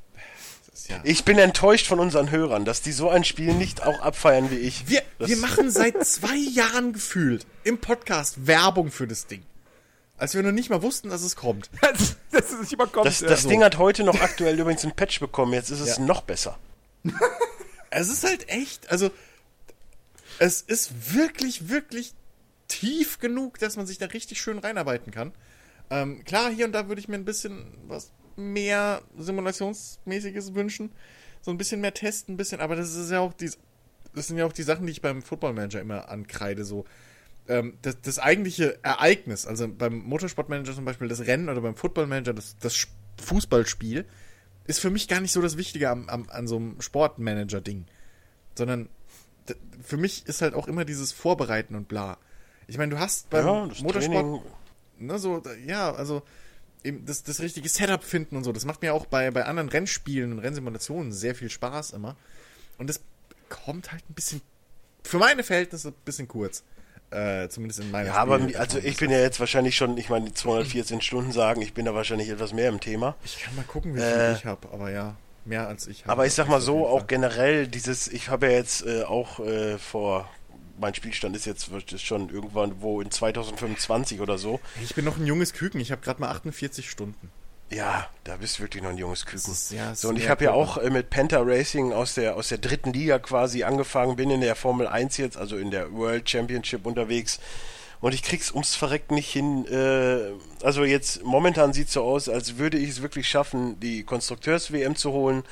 Das 0.71 0.87
ja 0.87 0.99
Ich 1.03 1.25
bin 1.25 1.37
enttäuscht 1.37 1.87
von 1.87 1.99
unseren 1.99 2.31
Hörern, 2.31 2.65
dass 2.65 2.81
die 2.81 2.91
so 2.91 3.09
ein 3.09 3.23
Spiel 3.23 3.53
nicht 3.53 3.83
auch 3.83 3.99
abfeiern 4.01 4.49
wie 4.51 4.55
ich. 4.55 4.87
wir, 4.89 5.01
das, 5.19 5.29
wir 5.29 5.37
machen 5.37 5.69
seit 5.71 6.05
zwei 6.05 6.35
Jahren 6.35 6.93
gefühlt 6.93 7.45
im 7.63 7.77
Podcast 7.79 8.47
Werbung 8.47 8.91
für 8.91 9.07
das 9.07 9.27
Ding. 9.27 9.43
Als 10.17 10.33
wir 10.35 10.43
noch 10.43 10.51
nicht 10.51 10.69
mal 10.69 10.81
wussten, 10.83 11.09
dass 11.09 11.23
es 11.23 11.35
kommt. 11.35 11.69
Das, 11.81 12.15
das 12.31 12.51
ist 12.51 12.61
nicht 12.61 12.73
überkommt. 12.73 13.05
das, 13.07 13.21
ja. 13.21 13.27
das 13.27 13.43
so. 13.43 13.49
Ding 13.49 13.63
hat 13.63 13.77
heute 13.77 14.03
noch 14.03 14.21
aktuell 14.21 14.57
übrigens 14.59 14.83
ein 14.85 14.91
Patch 14.95 15.19
bekommen, 15.19 15.53
jetzt 15.53 15.69
ist 15.71 15.79
es 15.79 15.97
Ja. 15.97 16.03
noch 16.03 16.21
besser. 16.21 16.57
Es 17.93 18.07
ist 18.07 18.23
halt 18.23 18.47
echt, 18.47 18.89
also 18.89 19.11
es 20.39 20.61
ist 20.61 21.13
wirklich, 21.13 21.67
wirklich 21.67 22.13
tief 22.69 23.19
genug, 23.19 23.59
dass 23.59 23.75
man 23.75 23.85
sich 23.85 23.97
da 23.97 24.05
richtig 24.05 24.39
schön 24.39 24.59
reinarbeiten 24.59 25.11
kann. 25.11 25.33
Ähm, 25.89 26.23
klar, 26.23 26.49
hier 26.49 26.65
und 26.65 26.71
da 26.71 26.87
würde 26.87 27.01
ich 27.01 27.09
mir 27.09 27.15
ein 27.15 27.25
bisschen 27.25 27.65
was 27.87 28.11
mehr 28.35 29.01
Simulationsmäßiges 29.17 30.53
wünschen. 30.53 30.91
So 31.41 31.51
ein 31.51 31.57
bisschen 31.57 31.81
mehr 31.81 31.93
testen, 31.93 32.35
ein 32.35 32.37
bisschen, 32.37 32.61
aber 32.61 32.75
das 32.75 32.95
ist 32.95 33.11
ja 33.11 33.19
auch 33.19 33.33
die, 33.33 33.49
das 34.13 34.27
sind 34.27 34.37
ja 34.37 34.45
auch 34.45 34.53
die 34.53 34.63
Sachen, 34.63 34.85
die 34.85 34.91
ich 34.91 35.01
beim 35.01 35.21
Football 35.21 35.53
Manager 35.53 35.81
immer 35.81 36.09
ankreide. 36.09 36.65
So, 36.65 36.85
ähm, 37.47 37.77
das, 37.81 37.99
das 38.01 38.19
eigentliche 38.19 38.83
Ereignis, 38.83 39.47
also 39.47 39.67
beim 39.67 39.99
Motorsportmanager 39.99 40.73
zum 40.73 40.85
Beispiel 40.85 41.07
das 41.07 41.25
Rennen 41.25 41.49
oder 41.49 41.61
beim 41.61 41.75
Footballmanager 41.75 42.33
das, 42.33 42.57
das 42.59 42.87
Fußballspiel, 43.21 44.05
ist 44.67 44.79
für 44.79 44.91
mich 44.91 45.07
gar 45.07 45.21
nicht 45.21 45.31
so 45.31 45.41
das 45.41 45.57
Wichtige 45.57 45.89
am, 45.89 46.07
am, 46.09 46.29
an 46.29 46.47
so 46.47 46.57
einem 46.57 46.79
Sportmanager-Ding. 46.79 47.85
Sondern 48.55 48.89
für 49.81 49.97
mich 49.97 50.27
ist 50.27 50.41
halt 50.41 50.53
auch 50.53 50.67
immer 50.67 50.85
dieses 50.85 51.11
Vorbereiten 51.11 51.75
und 51.75 51.87
bla. 51.87 52.17
Ich 52.67 52.77
meine, 52.77 52.91
du 52.91 52.99
hast 52.99 53.29
beim 53.29 53.45
Ja, 53.45 53.69
Motorsport 53.81 54.43
ne, 54.99 55.19
so, 55.19 55.41
ja, 55.65 55.93
also 55.93 56.21
das, 56.83 57.23
das 57.23 57.39
richtige 57.39 57.69
Setup 57.69 58.03
finden 58.03 58.35
und 58.37 58.43
so. 58.43 58.51
Das 58.51 58.65
macht 58.65 58.81
mir 58.81 58.93
auch 58.93 59.05
bei, 59.05 59.29
bei 59.31 59.45
anderen 59.45 59.69
Rennspielen 59.69 60.31
und 60.31 60.39
Rennsimulationen 60.39 61.11
sehr 61.11 61.35
viel 61.35 61.49
Spaß 61.49 61.91
immer. 61.91 62.15
Und 62.77 62.89
das 62.89 63.01
kommt 63.49 63.91
halt 63.91 64.03
ein 64.09 64.13
bisschen, 64.13 64.41
für 65.03 65.17
meine 65.19 65.43
Verhältnisse, 65.43 65.89
ein 65.89 65.95
bisschen 66.05 66.27
kurz. 66.27 66.63
Äh, 67.11 67.49
zumindest 67.49 67.81
in 67.81 67.91
meiner 67.91 68.07
Ja, 68.07 68.15
aber 68.15 68.39
also 68.57 68.77
ich 68.77 68.95
bin 68.95 69.11
ja 69.11 69.19
jetzt 69.19 69.39
wahrscheinlich 69.41 69.75
schon, 69.75 69.97
ich 69.97 70.09
meine, 70.09 70.27
die 70.27 70.33
214 70.33 71.01
Stunden 71.01 71.33
sagen, 71.33 71.61
ich 71.61 71.73
bin 71.73 71.85
da 71.85 71.93
wahrscheinlich 71.93 72.29
etwas 72.29 72.53
mehr 72.53 72.69
im 72.69 72.79
Thema. 72.79 73.15
Ich 73.25 73.41
kann 73.41 73.53
mal 73.55 73.65
gucken, 73.65 73.95
wie 73.95 73.99
viel 73.99 74.07
Äh, 74.07 74.33
ich 74.33 74.45
habe, 74.45 74.69
aber 74.71 74.91
ja, 74.91 75.15
mehr 75.43 75.67
als 75.67 75.87
ich 75.87 76.03
habe. 76.03 76.11
Aber 76.13 76.25
ich 76.25 76.33
sag 76.33 76.47
mal 76.47 76.61
so, 76.61 76.87
auch 76.87 77.07
generell 77.07 77.67
dieses, 77.67 78.07
ich 78.07 78.29
habe 78.29 78.45
ja 78.47 78.53
jetzt 78.53 78.85
äh, 78.85 79.03
auch 79.03 79.41
äh, 79.41 79.77
vor, 79.77 80.29
mein 80.81 80.93
Spielstand 80.95 81.35
ist 81.35 81.45
jetzt 81.45 81.69
es 81.93 82.01
schon 82.01 82.29
irgendwann 82.29 82.81
wo 82.81 82.99
in 83.01 83.09
2025 83.11 84.19
oder 84.19 84.37
so. 84.37 84.59
Ich 84.83 84.95
bin 84.95 85.05
noch 85.05 85.17
ein 85.17 85.25
junges 85.25 85.53
Küken, 85.53 85.79
ich 85.79 85.91
habe 85.91 86.01
gerade 86.01 86.19
mal 86.19 86.29
48 86.31 86.89
Stunden. 86.89 87.29
Ja, 87.69 88.09
da 88.25 88.35
bist 88.35 88.57
du 88.57 88.63
wirklich 88.63 88.83
noch 88.83 88.89
ein 88.89 88.97
junges 88.97 89.25
Küken. 89.25 89.51
Ist- 89.51 89.71
ja, 89.71 89.85
so, 89.87 89.91
ist 89.91 90.05
und 90.05 90.17
ich 90.17 90.27
habe 90.27 90.43
ja 90.43 90.51
auch 90.51 90.77
äh, 90.77 90.89
mit 90.89 91.09
Penta 91.09 91.39
Racing 91.41 91.93
aus 91.93 92.15
der, 92.15 92.35
aus 92.35 92.49
der 92.49 92.57
dritten 92.57 92.91
Liga 92.91 93.17
quasi 93.19 93.63
angefangen, 93.63 94.17
bin 94.17 94.29
in 94.29 94.41
der 94.41 94.55
Formel 94.55 94.87
1 94.87 95.15
jetzt, 95.17 95.37
also 95.37 95.55
in 95.55 95.71
der 95.71 95.93
World 95.93 96.29
Championship 96.29 96.85
unterwegs. 96.85 97.39
Und 98.01 98.13
ich 98.13 98.23
krieg's 98.23 98.51
ums 98.51 98.75
Verrecken 98.75 99.13
nicht 99.15 99.31
hin. 99.31 99.65
Äh, 99.67 100.31
also 100.65 100.83
jetzt 100.83 101.23
momentan 101.23 101.71
sieht's 101.71 101.93
so 101.93 102.03
aus, 102.03 102.27
als 102.27 102.57
würde 102.57 102.77
ich 102.77 102.89
es 102.89 103.01
wirklich 103.03 103.29
schaffen, 103.29 103.79
die 103.79 104.03
Konstrukteurs-WM 104.03 104.95
zu 104.95 105.11
holen. 105.11 105.43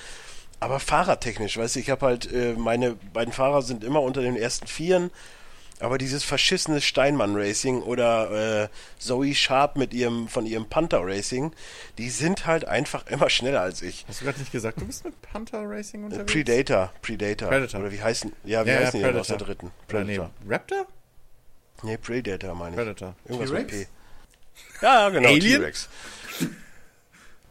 Aber 0.61 0.79
fahrertechnisch, 0.79 1.57
weißt 1.57 1.75
du, 1.75 1.79
ich 1.79 1.89
habe 1.89 2.05
halt, 2.05 2.31
äh, 2.31 2.53
meine 2.53 2.95
beiden 3.13 3.33
Fahrer 3.33 3.61
sind 3.61 3.83
immer 3.83 4.01
unter 4.01 4.21
den 4.21 4.35
ersten 4.35 4.67
Vieren. 4.67 5.09
Aber 5.81 5.97
dieses 5.97 6.25
verschissene 6.25 6.81
Steinmann 6.81 7.37
Racing 7.37 7.81
oder 7.83 8.63
äh, 8.65 8.69
Zoe 8.97 9.33
Sharp 9.33 9.77
mit 9.77 9.93
ihrem 9.93 10.27
von 10.27 10.45
ihrem 10.45 10.67
Panther 10.67 10.99
Racing, 11.01 11.53
die 11.97 12.09
sind 12.09 12.45
halt 12.45 12.65
einfach 12.65 13.07
immer 13.07 13.29
schneller 13.29 13.61
als 13.61 13.81
ich. 13.81 14.03
Hast 14.09 14.19
du 14.19 14.25
gerade 14.25 14.39
nicht 14.39 14.51
gesagt, 14.51 14.81
du 14.81 14.85
bist 14.85 15.05
mit 15.05 15.21
Panther 15.21 15.61
Racing 15.63 16.01
Äh, 16.01 16.05
unterwegs? 16.07 16.33
Predator, 16.33 16.91
Predator. 17.01 17.47
Predator. 17.47 17.79
Oder 17.79 17.91
wie 17.93 18.01
heißen? 18.01 18.33
Ja, 18.43 18.65
wie 18.65 18.69
Ja, 18.71 18.75
ja, 18.81 18.85
heißen 18.87 18.99
die 18.99 19.05
denn 19.05 19.17
aus 19.17 19.27
der 19.27 19.37
dritten? 19.37 19.67
Oder 19.67 19.99
Predator. 20.03 20.31
nee, 20.43 20.53
Raptor? 20.53 20.85
Nee, 21.83 21.95
Predator 21.97 22.55
meine 22.55 22.71
ich. 22.71 22.75
Predator. 22.75 23.15
Irgendwas 23.29 23.51
mit 23.51 23.67
T-Rex? 23.69 23.87
P. 24.81 24.85
Ja, 24.85 25.07
genau, 25.09 25.29
Alien? 25.29 25.61
T-Rex. 25.61 25.89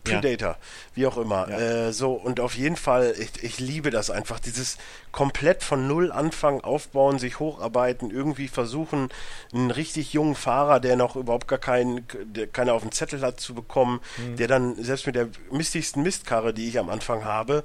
Ja. 0.07 0.15
Predator, 0.21 0.57
wie 0.95 1.07
auch 1.07 1.17
immer. 1.19 1.49
Ja. 1.51 1.59
Äh, 1.89 1.93
so, 1.93 2.13
und 2.13 2.41
auf 2.41 2.55
jeden 2.55 2.77
Fall, 2.77 3.15
ich, 3.19 3.43
ich 3.43 3.59
liebe 3.59 3.91
das 3.91 4.11
einfach. 4.11 4.39
Dieses 4.41 4.79
komplett 5.13 5.63
von 5.63 5.87
Null 5.87 6.13
anfangen, 6.13 6.63
aufbauen, 6.63 7.19
sich 7.19 7.39
hocharbeiten, 7.41 8.11
irgendwie 8.11 8.49
versuchen, 8.49 9.09
einen 9.53 9.71
richtig 9.71 10.13
jungen 10.13 10.35
Fahrer, 10.35 10.81
der 10.81 10.97
noch 10.97 11.17
überhaupt 11.17 11.49
gar 11.49 11.59
keinen, 11.59 12.07
der 12.25 12.47
keiner 12.47 12.75
auf 12.75 12.83
dem 12.83 12.93
Zettel 12.93 13.21
hat, 13.23 13.41
zu 13.41 13.55
bekommen, 13.55 14.01
Mhm. 14.19 14.37
der 14.37 14.49
dann 14.49 14.83
selbst 14.83 15.07
mit 15.07 15.15
der 15.15 15.29
mistigsten 15.51 16.03
Mistkarre, 16.03 16.55
die 16.55 16.69
ich 16.69 16.79
am 16.79 16.89
Anfang 16.89 17.25
habe, 17.25 17.65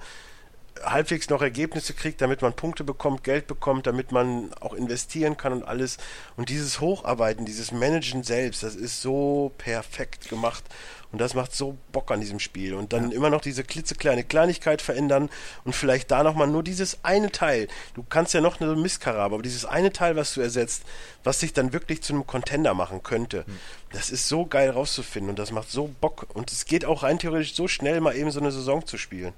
halbwegs 0.83 1.29
noch 1.29 1.41
Ergebnisse 1.41 1.93
kriegt, 1.93 2.21
damit 2.21 2.41
man 2.41 2.53
Punkte 2.53 2.83
bekommt, 2.83 3.23
Geld 3.23 3.47
bekommt, 3.47 3.87
damit 3.87 4.11
man 4.11 4.53
auch 4.59 4.73
investieren 4.73 5.37
kann 5.37 5.53
und 5.53 5.63
alles. 5.63 5.97
Und 6.35 6.49
dieses 6.49 6.79
Hocharbeiten, 6.79 7.45
dieses 7.45 7.71
Managen 7.71 8.23
selbst, 8.23 8.63
das 8.63 8.75
ist 8.75 9.01
so 9.01 9.51
perfekt 9.57 10.29
gemacht. 10.29 10.63
Und 11.11 11.19
das 11.19 11.35
macht 11.35 11.55
so 11.55 11.77
Bock 11.91 12.09
an 12.09 12.21
diesem 12.21 12.39
Spiel. 12.39 12.73
Und 12.73 12.91
dann 12.91 13.11
immer 13.11 13.29
noch 13.29 13.41
diese 13.41 13.63
klitzekleine 13.63 14.23
Kleinigkeit 14.23 14.81
verändern 14.81 15.29
und 15.63 15.75
vielleicht 15.75 16.09
da 16.09 16.23
nochmal 16.23 16.47
nur 16.47 16.63
dieses 16.63 17.03
eine 17.03 17.31
Teil. 17.31 17.67
Du 17.93 18.03
kannst 18.03 18.33
ja 18.33 18.41
noch 18.41 18.59
eine 18.59 18.75
Mistkarre 18.75 19.19
haben, 19.19 19.35
aber 19.35 19.43
dieses 19.43 19.63
eine 19.63 19.93
Teil, 19.93 20.15
was 20.15 20.33
du 20.33 20.41
ersetzt, 20.41 20.81
was 21.23 21.39
sich 21.39 21.53
dann 21.53 21.71
wirklich 21.71 22.01
zu 22.01 22.13
einem 22.13 22.25
Contender 22.25 22.73
machen 22.73 23.03
könnte, 23.03 23.45
das 23.91 24.09
ist 24.09 24.27
so 24.27 24.47
geil 24.47 24.71
rauszufinden 24.71 25.29
und 25.29 25.37
das 25.37 25.51
macht 25.51 25.69
so 25.69 25.91
Bock. 26.01 26.25
Und 26.33 26.51
es 26.51 26.65
geht 26.65 26.83
auch 26.83 27.03
rein 27.03 27.19
theoretisch 27.19 27.53
so 27.53 27.67
schnell, 27.67 28.01
mal 28.01 28.15
eben 28.15 28.31
so 28.31 28.39
eine 28.39 28.51
Saison 28.51 28.83
zu 28.83 28.97
spielen. 28.97 29.33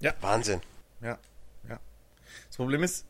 Ja. 0.00 0.14
Wahnsinn. 0.20 0.60
Ja, 1.00 1.18
ja. 1.68 1.80
Das 2.48 2.56
Problem 2.56 2.82
ist, 2.82 3.04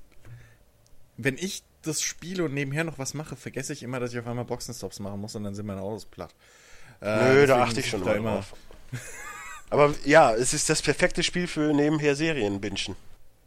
wenn 1.16 1.36
ich 1.36 1.62
das 1.82 2.02
spiele 2.02 2.44
und 2.44 2.54
nebenher 2.54 2.84
noch 2.84 2.98
was 2.98 3.14
mache, 3.14 3.36
vergesse 3.36 3.72
ich 3.72 3.82
immer, 3.82 4.00
dass 4.00 4.12
ich 4.12 4.18
auf 4.18 4.26
einmal 4.26 4.44
Boxenstops 4.44 5.00
machen 5.00 5.20
muss 5.20 5.34
und 5.34 5.44
dann 5.44 5.54
sind 5.54 5.66
meine 5.66 5.80
Autos 5.80 6.06
platt. 6.06 6.34
Äh, 7.00 7.32
Nö, 7.34 7.46
da 7.46 7.62
achte 7.62 7.80
ich 7.80 7.88
schon 7.88 8.02
immer 8.02 8.36
drauf. 8.36 8.54
Aber 9.70 9.94
ja, 10.04 10.34
es 10.34 10.54
ist 10.54 10.70
das 10.70 10.82
perfekte 10.82 11.22
Spiel 11.22 11.46
für 11.46 11.72
nebenher 11.74 12.16
Serien 12.16 12.60
bingen. 12.60 12.96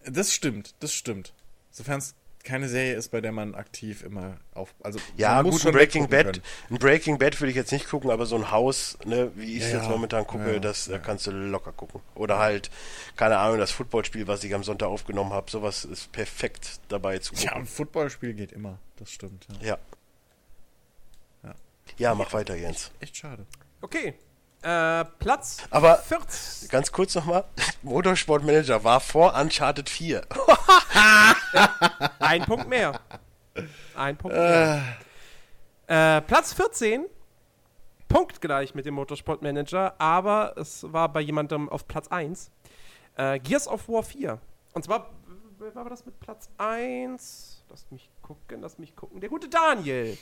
Das 0.06 0.34
stimmt, 0.34 0.76
das 0.80 0.94
stimmt. 0.94 1.34
Sofern 1.72 2.00
es 2.00 2.16
keine 2.44 2.68
Serie 2.70 2.96
ist, 2.96 3.10
bei 3.10 3.22
der 3.22 3.32
man 3.32 3.56
aktiv 3.56 4.04
immer 4.04 4.38
auf. 4.54 4.74
Also 4.84 5.00
Ja, 5.18 5.42
gut, 5.42 5.66
ein 5.66 5.72
Breaking 5.72 6.08
Bad, 6.10 6.26
können. 6.26 6.42
ein 6.70 6.78
Breaking 6.78 7.18
Bad 7.18 7.40
würde 7.40 7.52
ich 7.52 7.56
jetzt 7.56 7.72
nicht 7.72 7.88
gucken, 7.90 8.10
aber 8.12 8.26
so 8.26 8.36
ein 8.36 8.52
Haus, 8.52 8.98
ne, 9.06 9.32
wie 9.36 9.58
ich 9.58 9.64
es 9.64 9.72
Ja, 9.72 9.80
jetzt 9.80 9.90
momentan 9.90 10.26
gucke, 10.28 10.54
Ja, 10.54 10.60
das 10.60 10.86
da 10.86 10.94
ja. 10.94 10.98
kannst 11.00 11.28
du 11.28 11.32
locker 11.32 11.72
gucken. 11.72 12.02
Oder 12.16 12.40
halt, 12.40 12.70
keine 13.16 13.38
Ahnung, 13.38 13.58
das 13.58 13.72
Footballspiel, 13.72 14.28
was 14.28 14.44
ich 14.44 14.54
am 14.54 14.64
Sonntag 14.64 14.88
aufgenommen 14.88 15.34
habe, 15.34 15.50
sowas 15.52 15.86
ist 15.86 16.12
perfekt 16.12 16.80
dabei 16.90 17.20
zu 17.20 17.32
gucken. 17.34 17.46
Ja, 17.48 17.54
ein 17.56 17.66
Footballspiel 17.66 18.34
geht 18.34 18.52
immer. 18.52 18.80
Das 18.98 19.12
stimmt. 19.12 19.48
Ja. 19.62 19.68
Ja. 19.68 19.78
Ja. 21.44 21.56
Ja, 21.98 22.16
mach 22.16 22.34
weiter, 22.34 22.56
Jens. 22.56 22.92
Echt 23.00 23.18
schade. 23.18 23.46
Okay. 23.82 24.14
Äh, 24.64 25.06
Platz 25.18 25.58
Aber 25.72 25.98
14. 25.98 26.70
ganz 26.70 26.92
kurz 26.92 27.16
nochmal, 27.16 27.46
Motorsportmanager 27.82 28.84
war 28.84 29.00
vor 29.00 29.34
Uncharted 29.34 29.90
4. 29.90 30.22
Ein 32.20 32.44
Punkt 32.44 32.70
mehr. 32.70 33.00
Ein 33.96 34.18
Punkt 34.18 34.38
mehr. 34.38 34.84
Äh, 35.88 36.22
Platz 36.22 36.54
14. 36.54 37.06
Punktgleich 38.08 38.76
mit 38.76 38.86
dem 38.86 38.94
Motorsportmanager, 38.96 39.96
aber 39.98 40.54
es 40.58 40.84
war 40.92 41.10
bei 41.10 41.22
jemandem 41.22 41.70
auf 41.70 41.88
Platz 41.88 42.10
1. 42.10 42.52
Äh, 43.16 43.40
Gears 43.40 43.68
of 43.68 43.88
War 43.88 44.04
4. 44.04 44.38
Und 44.74 44.84
zwar, 44.84 45.10
wer 45.58 45.74
war 45.74 45.90
das 45.90 46.06
mit 46.06 46.20
Platz 46.20 46.50
1? 46.58 47.64
Lass 47.70 47.90
mich 47.90 48.12
gucken, 48.22 48.62
lass 48.62 48.78
mich 48.78 48.96
gucken. 48.96 49.22
Der 49.22 49.30
gute 49.30 49.50
Daniel 49.50 50.18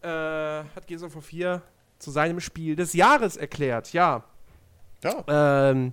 äh, 0.00 0.08
hat 0.08 0.86
Gears 0.86 1.02
of 1.02 1.14
War 1.14 1.22
4 1.22 1.62
zu 1.98 2.10
seinem 2.10 2.40
Spiel 2.40 2.76
des 2.76 2.92
Jahres 2.92 3.36
erklärt. 3.36 3.92
Ja. 3.92 4.24
Ja, 5.04 5.24
Ähm, 5.28 5.92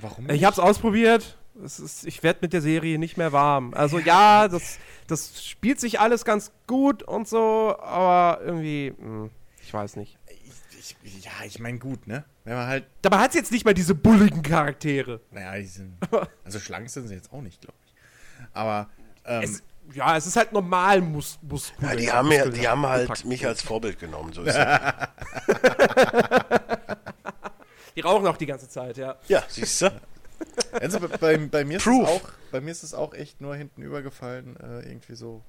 warum? 0.00 0.28
ich 0.30 0.44
hab's 0.44 0.58
ausprobiert. 0.58 1.38
Es 1.64 1.78
ist, 1.78 2.04
ich 2.04 2.22
werde 2.22 2.40
mit 2.42 2.52
der 2.52 2.60
Serie 2.62 2.98
nicht 2.98 3.16
mehr 3.16 3.32
warm. 3.32 3.74
Also 3.74 3.98
ja, 4.00 4.48
das, 4.48 4.78
das 5.06 5.44
spielt 5.44 5.78
sich 5.78 6.00
alles 6.00 6.24
ganz 6.24 6.50
gut 6.66 7.04
und 7.04 7.28
so, 7.28 7.76
aber 7.80 8.42
irgendwie, 8.44 8.92
mh, 8.98 9.30
ich 9.62 9.72
weiß 9.72 9.96
nicht. 9.96 10.18
Ich, 10.78 10.96
ich, 11.04 11.24
ja, 11.24 11.30
ich 11.46 11.60
meine, 11.60 11.78
gut, 11.78 12.06
ne? 12.08 12.24
Wenn 12.42 12.56
man 12.56 12.66
halt. 12.66 12.84
Dabei 13.02 13.18
hat's 13.18 13.34
jetzt 13.36 13.52
nicht 13.52 13.64
mal 13.64 13.72
diese 13.72 13.94
bulligen 13.94 14.42
Charaktere. 14.42 15.20
Naja, 15.30 15.56
die 15.56 15.64
sind. 15.66 15.96
Also 16.44 16.58
schlank 16.58 16.90
sind 16.90 17.08
sie 17.08 17.14
jetzt 17.14 17.32
auch 17.32 17.40
nicht, 17.40 17.60
glaube 17.62 17.78
ich. 17.86 17.94
Aber. 18.52 18.90
Ähm, 19.24 19.42
Es, 19.44 19.62
ja, 19.92 20.16
es 20.16 20.26
ist 20.26 20.36
halt 20.36 20.52
normal 20.52 21.00
mus 21.00 21.38
muskulös. 21.42 21.90
Ja, 21.90 21.96
die 21.96 22.10
haben, 22.10 22.32
ja, 22.32 22.46
die 22.46 22.68
haben 22.68 22.86
halt 22.86 23.08
gepackt. 23.08 23.24
mich 23.24 23.46
als 23.46 23.62
Vorbild 23.62 23.98
genommen. 23.98 24.32
So 24.32 24.42
ist 24.42 24.56
das. 24.56 25.08
Die 27.96 28.00
rauchen 28.00 28.26
auch 28.26 28.36
die 28.36 28.46
ganze 28.46 28.68
Zeit, 28.68 28.96
ja. 28.96 29.16
ja, 29.28 29.44
siehst 29.48 29.82
du? 29.82 29.92
Also 30.72 31.00
bei, 31.00 31.06
bei, 31.06 31.36
bei, 31.38 31.64
mir 31.64 31.76
ist 31.76 31.86
es 31.86 31.92
auch, 31.92 32.28
bei 32.50 32.60
mir 32.60 32.70
ist 32.72 32.82
es 32.82 32.92
auch 32.94 33.14
echt 33.14 33.40
nur 33.40 33.54
hinten 33.54 33.82
übergefallen, 33.82 34.56
äh, 34.56 34.80
irgendwie 34.80 35.14
so 35.14 35.42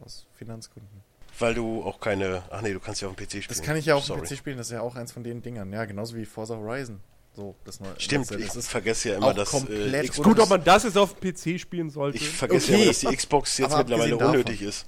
aus 0.00 0.26
Finanzgründen. 0.34 1.02
Weil 1.38 1.54
du 1.54 1.82
auch 1.82 2.00
keine. 2.00 2.42
Ach 2.50 2.60
nee, 2.60 2.72
du 2.72 2.80
kannst 2.80 3.00
ja 3.00 3.08
auf 3.08 3.16
dem 3.16 3.24
PC 3.24 3.30
spielen. 3.30 3.46
Das 3.48 3.62
kann 3.62 3.76
ich 3.76 3.86
ja 3.86 3.94
auf 3.94 4.06
dem. 4.06 4.20
PC 4.20 4.36
spielen, 4.36 4.58
das 4.58 4.68
ist 4.68 4.72
ja 4.72 4.82
auch 4.82 4.96
eins 4.96 5.12
von 5.12 5.24
den 5.24 5.42
Dingern. 5.42 5.72
Ja, 5.72 5.84
genauso 5.84 6.16
wie 6.16 6.24
Forza 6.26 6.56
Horizon. 6.56 7.00
So, 7.40 7.56
das 7.64 7.80
neue, 7.80 7.94
Stimmt, 7.96 8.30
das, 8.30 8.38
ich 8.54 8.64
vergesse 8.64 9.08
ja 9.08 9.16
immer, 9.16 9.32
dass 9.32 9.50
komplett 9.50 10.04
äh, 10.04 10.08
Xbox, 10.08 10.28
Gut, 10.28 10.38
ob 10.40 10.50
man 10.50 10.62
das 10.62 10.82
jetzt 10.84 10.98
auf 10.98 11.14
dem 11.18 11.32
PC 11.32 11.58
spielen 11.58 11.88
sollte. 11.88 12.18
ich 12.18 12.28
vergesse 12.28 12.66
Okay. 12.66 12.72
ja 12.72 12.78
immer, 12.82 12.86
dass 12.92 12.98
die 13.00 13.16
Xbox 13.16 13.56
jetzt 13.56 13.72
Aber 13.72 13.78
mittlerweile 13.78 14.12
abgesehen 14.12 14.18
davon. 14.18 14.34
unnötig 14.34 14.60
ist. 14.62 14.86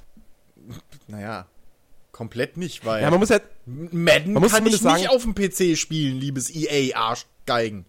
Naja, 1.08 1.46
komplett 2.10 2.58
nicht, 2.58 2.84
weil 2.84 3.02
ja, 3.02 3.10
man 3.10 3.20
muss 3.20 3.30
halt, 3.30 3.44
Madden 3.64 4.34
man 4.34 4.42
muss 4.42 4.52
kann 4.52 4.66
ich 4.66 4.72
zumindest 4.78 4.84
nicht 4.84 5.08
sagen- 5.10 5.16
auf 5.16 5.22
dem 5.22 5.34
PC 5.34 5.78
spielen, 5.78 6.20
liebes 6.20 6.54
EA 6.54 6.94
Arschgeigen. 6.94 7.86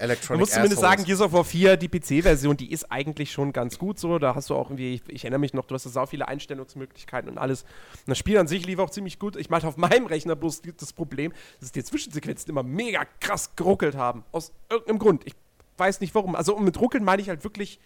Electronic 0.00 0.30
Man 0.30 0.40
muss 0.40 0.50
zumindest 0.50 0.82
Assholes. 0.82 0.98
sagen, 0.98 1.04
Gears 1.04 1.20
of 1.20 1.32
War 1.32 1.44
4, 1.44 1.76
die 1.76 1.88
PC-Version, 1.88 2.56
die 2.56 2.72
ist 2.72 2.90
eigentlich 2.90 3.30
schon 3.32 3.52
ganz 3.52 3.78
gut 3.78 3.98
so. 3.98 4.18
Da 4.18 4.34
hast 4.34 4.50
du 4.50 4.54
auch 4.54 4.68
irgendwie, 4.70 4.94
ich, 4.94 5.02
ich 5.08 5.24
erinnere 5.24 5.40
mich 5.40 5.54
noch, 5.54 5.66
du 5.66 5.74
hast 5.74 5.84
da 5.86 5.90
sau 5.90 6.06
viele 6.06 6.26
Einstellungsmöglichkeiten 6.28 7.30
und 7.30 7.38
alles. 7.38 7.62
Und 7.62 8.08
das 8.08 8.18
Spiel 8.18 8.38
an 8.38 8.48
sich 8.48 8.66
lief 8.66 8.78
auch 8.78 8.90
ziemlich 8.90 9.18
gut. 9.18 9.36
Ich 9.36 9.50
meinte 9.50 9.68
auf 9.68 9.76
meinem 9.76 10.06
Rechner 10.06 10.36
bloß 10.36 10.62
das 10.78 10.92
Problem, 10.92 11.32
dass 11.60 11.72
die 11.72 11.84
Zwischensequenzen 11.84 12.50
immer 12.50 12.62
mega 12.62 13.04
krass 13.20 13.54
geruckelt 13.56 13.94
haben. 13.94 14.24
Aus 14.32 14.52
irgendeinem 14.70 14.98
Grund. 14.98 15.22
Ich 15.26 15.34
weiß 15.76 16.00
nicht 16.00 16.14
warum. 16.14 16.34
Also 16.34 16.58
mit 16.58 16.80
ruckeln 16.80 17.04
meine 17.04 17.20
ich 17.22 17.28
halt 17.28 17.44
wirklich 17.44 17.78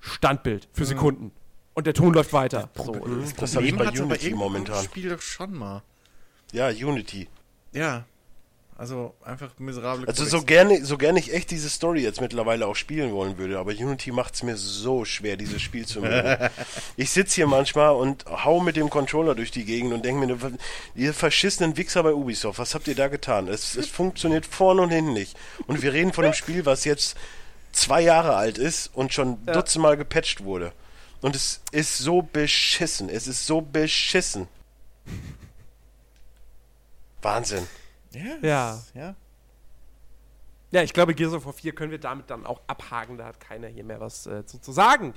Standbild 0.00 0.68
für 0.72 0.84
Sekunden. 0.84 1.32
Und 1.74 1.86
der 1.86 1.94
Ton 1.94 2.12
läuft 2.14 2.32
weiter. 2.32 2.68
So, 2.76 2.92
Das, 2.92 3.34
das 3.34 3.56
habe 3.56 3.66
ich 3.66 3.76
bei 3.76 3.84
Unity 3.88 3.98
irgendein 4.26 4.34
momentan. 4.34 4.84
Spiel 4.84 5.08
doch 5.08 5.20
schon 5.20 5.54
mal. 5.54 5.82
Ja, 6.52 6.68
Unity. 6.68 7.28
Ja. 7.72 8.04
Also 8.80 9.14
einfach 9.22 9.50
miserable 9.58 10.08
Also 10.08 10.24
so 10.24 10.40
gerne, 10.40 10.82
so 10.86 10.96
gerne 10.96 11.18
ich 11.18 11.34
echt 11.34 11.50
diese 11.50 11.68
Story 11.68 12.00
jetzt 12.00 12.22
mittlerweile 12.22 12.66
auch 12.66 12.76
spielen 12.76 13.12
wollen 13.12 13.36
würde, 13.36 13.58
aber 13.58 13.72
Unity 13.72 14.10
macht 14.10 14.36
es 14.36 14.42
mir 14.42 14.56
so 14.56 15.04
schwer, 15.04 15.36
dieses 15.36 15.60
Spiel 15.60 15.84
zu 15.84 16.00
mögen. 16.00 16.48
ich 16.96 17.10
sitze 17.10 17.34
hier 17.34 17.46
manchmal 17.46 17.94
und 17.94 18.24
hau 18.24 18.58
mit 18.58 18.76
dem 18.76 18.88
Controller 18.88 19.34
durch 19.34 19.50
die 19.50 19.66
Gegend 19.66 19.92
und 19.92 20.06
denke 20.06 20.26
mir, 20.26 20.58
ihr 20.94 21.12
verschissenen 21.12 21.76
Wichser 21.76 22.02
bei 22.02 22.14
Ubisoft, 22.14 22.58
was 22.58 22.74
habt 22.74 22.88
ihr 22.88 22.94
da 22.94 23.08
getan? 23.08 23.48
Es, 23.48 23.76
es 23.76 23.86
funktioniert 23.86 24.46
vorne 24.46 24.80
und 24.80 24.88
hinten 24.88 25.12
nicht. 25.12 25.36
Und 25.66 25.82
wir 25.82 25.92
reden 25.92 26.14
von 26.14 26.24
einem 26.24 26.32
Spiel, 26.32 26.64
was 26.64 26.86
jetzt 26.86 27.18
zwei 27.72 28.00
Jahre 28.00 28.34
alt 28.34 28.56
ist 28.56 28.92
und 28.94 29.12
schon 29.12 29.36
Ja. 29.46 29.52
dutzendmal 29.52 29.98
gepatcht 29.98 30.42
wurde. 30.42 30.72
Und 31.20 31.36
es 31.36 31.60
ist 31.70 31.98
so 31.98 32.22
beschissen. 32.22 33.10
Es 33.10 33.26
ist 33.26 33.46
so 33.46 33.60
beschissen. 33.60 34.48
Wahnsinn. 37.20 37.66
Ja. 38.12 38.38
Ja. 38.42 38.82
ja. 38.94 39.14
Ja, 40.72 40.82
ich 40.82 40.92
glaube, 40.92 41.14
Gears 41.14 41.32
of 41.32 41.46
War 41.46 41.52
4 41.52 41.74
können 41.74 41.90
wir 41.90 41.98
damit 41.98 42.30
dann 42.30 42.46
auch 42.46 42.60
abhaken. 42.66 43.18
Da 43.18 43.26
hat 43.26 43.40
keiner 43.40 43.66
hier 43.66 43.82
mehr 43.82 44.00
was 44.00 44.26
äh, 44.26 44.46
zu, 44.46 44.60
zu 44.60 44.70
sagen. 44.70 45.14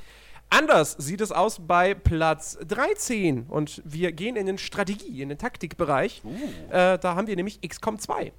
Anders 0.50 0.96
sieht 0.98 1.22
es 1.22 1.32
aus 1.32 1.60
bei 1.66 1.94
Platz 1.94 2.58
13. 2.68 3.46
Und 3.50 3.82
wir 3.86 4.12
gehen 4.12 4.36
in 4.36 4.48
den 4.48 4.58
Strategie-, 4.58 5.22
in 5.22 5.30
den 5.30 5.38
Taktikbereich. 5.38 6.22
Äh, 6.70 6.98
da 6.98 7.16
haben 7.16 7.28
wir 7.28 7.36
nämlich 7.36 7.62
XCOM 7.62 8.00
2. 8.00 8.34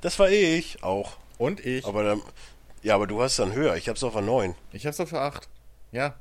Das 0.00 0.18
war 0.18 0.30
ich 0.30 0.82
auch. 0.82 1.16
Und 1.38 1.64
ich. 1.64 1.86
Aber 1.86 2.02
dann, 2.02 2.22
ja, 2.82 2.94
aber 2.94 3.06
du 3.06 3.22
hast 3.22 3.38
dann 3.38 3.52
höher. 3.52 3.76
Ich 3.76 3.88
hab's 3.88 4.02
auf 4.04 4.12
der 4.12 4.22
9. 4.22 4.54
Ich 4.72 4.86
hab's 4.86 4.98
doch 4.98 5.08
für 5.08 5.20
8. 5.20 5.48
Ja. 5.92 6.14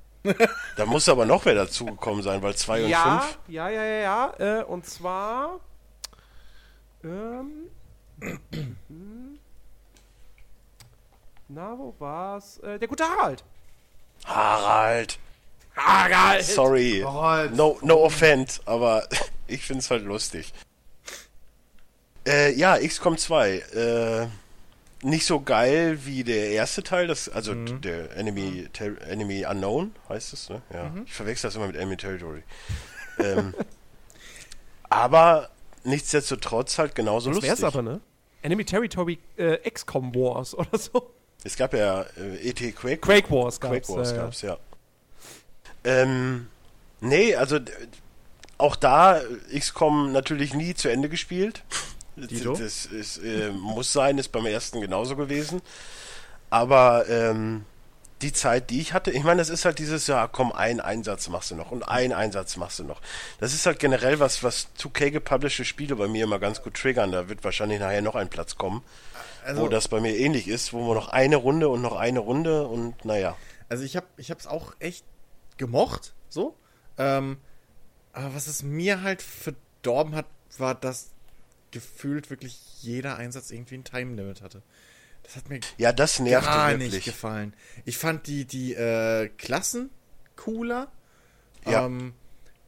Da 0.76 0.86
muss 0.86 1.08
aber 1.08 1.26
noch 1.26 1.46
wer 1.46 1.56
dazugekommen 1.56 2.24
sein, 2.24 2.42
weil 2.42 2.56
2 2.56 2.86
und 2.86 2.90
ja, 2.90 3.20
5. 3.20 3.40
ja, 3.48 3.70
ja, 3.70 3.84
ja, 3.86 4.34
ja. 4.40 4.60
Äh, 4.60 4.64
und 4.64 4.86
zwar. 4.86 5.60
Ähm. 7.06 7.70
na, 11.48 11.78
wo 11.78 11.94
war's? 12.00 12.58
Äh, 12.60 12.80
der 12.80 12.88
gute 12.88 13.04
Harald. 13.04 13.44
Harald. 14.26 15.20
Harald! 15.76 16.44
Sorry. 16.44 17.04
Harald. 17.06 17.56
No, 17.56 17.78
no 17.82 18.04
offense, 18.04 18.62
aber 18.66 19.08
ich 19.48 19.62
find's 19.62 19.92
halt 19.92 20.04
lustig. 20.04 20.54
Äh, 22.28 22.54
ja, 22.54 22.78
XCOM 22.80 23.18
2. 23.18 23.58
Äh, 23.58 24.28
nicht 25.04 25.28
so 25.28 25.40
geil 25.42 26.00
wie 26.06 26.24
der 26.24 26.50
erste 26.50 26.82
Teil, 26.82 27.06
das, 27.06 27.30
also 27.30 27.54
der 27.54 28.16
Enemy, 28.18 28.70
Ter 28.74 29.00
Enemy 29.08 29.46
Unknown 29.46 29.94
heißt 30.10 30.34
es, 30.34 30.50
ne? 30.50 30.64
Ja. 30.74 30.92
Ich 31.06 31.14
verwechsel 31.14 31.50
das 31.50 31.56
immer 31.56 31.68
mit 31.68 31.76
Enemy 31.76 31.98
Territory. 31.98 32.42
ähm, 33.20 33.54
aber 34.90 35.52
nichtsdestotrotz 35.86 36.78
halt 36.78 36.96
genauso 36.96 37.30
Das 37.30 37.38
lustig. 37.38 37.50
wär's 37.52 37.64
aber, 37.64 37.82
ne? 37.82 38.02
Enemy 38.42 38.66
Territory 38.66 39.20
äh, 39.38 39.58
XCOM 39.70 40.14
Wars 40.14 40.54
oder 40.58 40.78
so. 40.78 41.12
Es 41.44 41.56
gab 41.56 41.74
ja 41.74 42.02
äh, 42.18 42.50
ET 42.50 42.58
Quake 42.76 42.98
Quake 42.98 43.30
Wars 43.32 43.60
gab's. 43.60 43.88
Quake 43.88 43.90
Wars 43.98 44.12
äh, 44.12 44.16
gab's, 44.16 44.42
ja. 44.42 44.58
Ähm, 45.84 46.48
nee, 47.02 47.36
also 47.36 47.60
auch 48.58 48.76
da 48.76 49.20
äh, 49.20 49.60
XCOM 49.60 50.12
natürlich 50.12 50.54
nie 50.54 50.74
zu 50.74 50.90
Ende 50.90 51.10
gespielt. 51.10 51.64
Dito? 52.16 52.52
Das, 52.52 52.60
das 52.60 52.86
ist, 52.86 53.18
äh, 53.18 53.52
muss 53.52 53.92
sein, 53.92 54.18
ist 54.18 54.32
beim 54.32 54.46
ersten 54.46 54.80
genauso 54.82 55.16
gewesen. 55.16 55.62
Aber 56.50 57.08
ähm, 57.10 57.66
die 58.26 58.34
Zeit, 58.34 58.72
die 58.72 58.82
ich 58.82 58.94
hatte, 58.94 59.12
ich 59.12 59.24
meine, 59.24 59.38
das 59.38 59.50
ist 59.50 59.66
halt 59.66 59.78
dieses, 59.78 60.08
ja, 60.08 60.28
komm, 60.28 60.52
einen 60.52 60.82
Einsatz 60.82 61.30
machst 61.30 61.52
du 61.52 61.56
noch 61.56 61.72
und 61.72 61.84
einen 61.84 62.12
Einsatz 62.12 62.58
machst 62.58 62.80
du 62.80 62.84
noch. 62.84 63.00
Das 63.40 63.54
ist 63.54 63.68
halt 63.68 63.78
generell 63.78 64.20
was, 64.20 64.44
was 64.44 64.68
2K 64.80 65.12
gepublished 65.12 65.66
Spiele 65.66 65.96
bei 65.96 66.08
mir 66.08 66.24
immer 66.24 66.40
ganz 66.40 66.64
gut 66.64 66.74
triggern. 66.74 67.12
Da 67.12 67.30
wird 67.30 67.44
wahrscheinlich 67.44 67.80
nachher 67.80 68.02
noch 68.02 68.16
ein 68.16 68.30
Platz 68.30 68.58
kommen, 68.58 68.84
Also, 69.46 69.62
wo 69.62 69.68
das 69.68 69.88
bei 69.88 70.02
mir 70.02 70.18
ähnlich 70.18 70.48
ist, 70.48 70.74
wo 70.74 70.88
wir 70.88 70.96
noch 70.96 71.10
eine 71.10 71.36
Runde 71.36 71.70
und 71.70 71.84
noch 71.84 71.96
eine 71.96 72.20
Runde 72.20 72.68
und 72.68 73.06
naja. 73.06 73.38
also 73.70 73.84
ich 73.84 73.96
hab, 73.96 74.06
ich 74.18 74.32
hab's 74.32 74.48
auch 74.48 74.74
echt 74.80 75.06
gemocht, 75.58 76.16
so. 76.30 76.56
Ähm, 76.98 77.38
aber 78.12 78.34
was 78.34 78.48
es 78.48 78.64
mir 78.64 79.04
halt 79.04 79.22
verdorben 79.22 80.16
hat, 80.16 80.26
war, 80.58 80.74
dass 80.74 81.12
gefühlt 81.70 82.30
wirklich 82.30 82.58
jeder 82.82 83.18
Einsatz 83.18 83.52
irgendwie 83.52 83.76
ein 83.76 83.84
Time 83.84 84.16
Limit 84.16 84.42
hatte. 84.42 84.64
Das 85.26 85.36
hat 85.36 85.50
mir 85.50 85.60
Ja, 85.78 85.92
das 85.92 86.20
nervt 86.20 86.46
gar 86.48 86.72
wirklich. 86.72 86.94
nicht 86.94 87.06
gefallen. 87.06 87.54
Ich 87.84 87.98
fand 87.98 88.28
die, 88.28 88.46
die 88.46 88.74
äh, 88.74 89.30
Klassen 89.38 89.90
cooler. 90.36 90.92
Ja. 91.66 91.86
Ähm, 91.88 92.14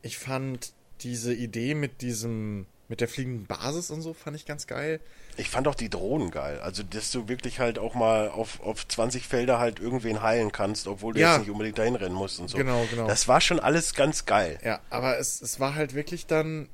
ich 0.02 0.18
fand 0.18 0.74
diese 1.02 1.34
Idee 1.34 1.76
mit 1.76 2.02
diesem, 2.02 2.66
mit 2.88 3.00
der 3.02 3.08
fliegenden 3.08 3.46
Basis 3.46 3.92
und 3.92 4.02
so, 4.02 4.14
fand 4.14 4.36
ich 4.36 4.46
ganz 4.46 4.66
geil. 4.66 5.00
Ich 5.40 5.50
fand 5.52 5.68
auch 5.68 5.76
die 5.76 5.90
Drohnen 5.90 6.32
geil. 6.32 6.60
Also, 6.62 6.82
dass 6.82 7.12
du 7.12 7.28
wirklich 7.28 7.60
halt 7.60 7.78
auch 7.78 7.94
mal 7.94 8.30
auf, 8.30 8.60
auf 8.62 8.88
20 8.88 9.28
Felder 9.28 9.60
halt 9.60 9.80
irgendwen 9.80 10.24
heilen 10.24 10.52
kannst, 10.52 10.88
obwohl 10.88 11.14
du 11.14 11.20
Ja. 11.20 11.34
jetzt 11.34 11.42
nicht 11.42 11.52
unbedingt 11.52 11.78
dahin 11.78 11.96
rennen 11.96 12.16
musst 12.16 12.40
und 12.40 12.48
so. 12.48 12.58
Genau, 12.58 12.88
genau. 12.90 13.06
Das 13.08 13.28
war 13.28 13.40
schon 13.40 13.60
alles 13.60 13.94
ganz 13.94 14.26
geil. 14.26 14.58
Ja, 14.64 14.80
aber 14.90 15.20
es, 15.20 15.40
es 15.42 15.60
war 15.60 15.76
halt 15.76 15.94
wirklich 15.94 16.26
dann 16.26 16.70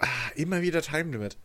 ah, 0.00 0.06
immer 0.34 0.60
wieder 0.60 0.82
Time 0.82 1.12
Limit. 1.12 1.38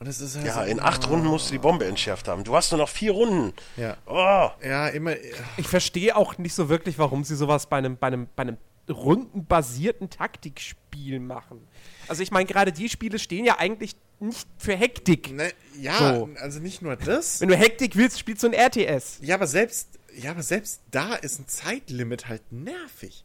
Und 0.00 0.06
es 0.06 0.20
ist 0.20 0.36
halt 0.36 0.46
Ja, 0.46 0.54
so, 0.54 0.60
in 0.70 0.78
acht 0.80 1.04
ah, 1.04 1.08
Runden 1.08 1.26
musst 1.26 1.48
du 1.48 1.52
die 1.52 1.58
Bombe 1.58 1.84
entschärft 1.84 2.28
haben. 2.28 2.44
Du 2.44 2.54
hast 2.54 2.70
nur 2.70 2.78
noch 2.78 2.88
vier 2.88 3.12
Runden. 3.12 3.52
Ja. 3.76 3.96
Oh, 4.06 4.50
Ja, 4.64 4.88
immer. 4.88 5.14
Ich 5.56 5.66
verstehe 5.66 6.16
auch 6.16 6.38
nicht 6.38 6.54
so 6.54 6.68
wirklich, 6.68 6.98
warum 6.98 7.24
sie 7.24 7.34
sowas 7.34 7.66
bei 7.66 7.78
einem, 7.78 7.96
bei 7.96 8.06
einem, 8.06 8.28
bei 8.36 8.42
einem 8.42 8.58
rundenbasierten 8.88 10.10
Taktikspiel 10.10 11.20
machen. 11.20 11.66
Also 12.06 12.22
ich 12.22 12.30
meine, 12.30 12.46
gerade 12.46 12.72
die 12.72 12.88
Spiele 12.88 13.18
stehen 13.18 13.44
ja 13.44 13.58
eigentlich 13.58 13.96
nicht 14.20 14.48
für 14.56 14.76
Hektik. 14.76 15.32
Ne, 15.32 15.50
ja, 15.80 16.14
So. 16.16 16.28
also 16.36 16.60
nicht 16.60 16.82
nur 16.82 16.96
das. 16.96 17.40
Wenn 17.40 17.48
du 17.48 17.56
Hektik 17.56 17.96
willst, 17.96 18.18
spielst 18.18 18.42
du 18.42 18.48
ein 18.48 18.54
RTS. 18.54 19.18
Ja, 19.22 19.34
aber 19.34 19.46
selbst, 19.46 19.98
ja, 20.16 20.30
aber 20.30 20.42
selbst 20.42 20.80
da 20.90 21.14
ist 21.14 21.38
ein 21.40 21.48
Zeitlimit 21.48 22.28
halt 22.28 22.42
nervig. 22.50 23.24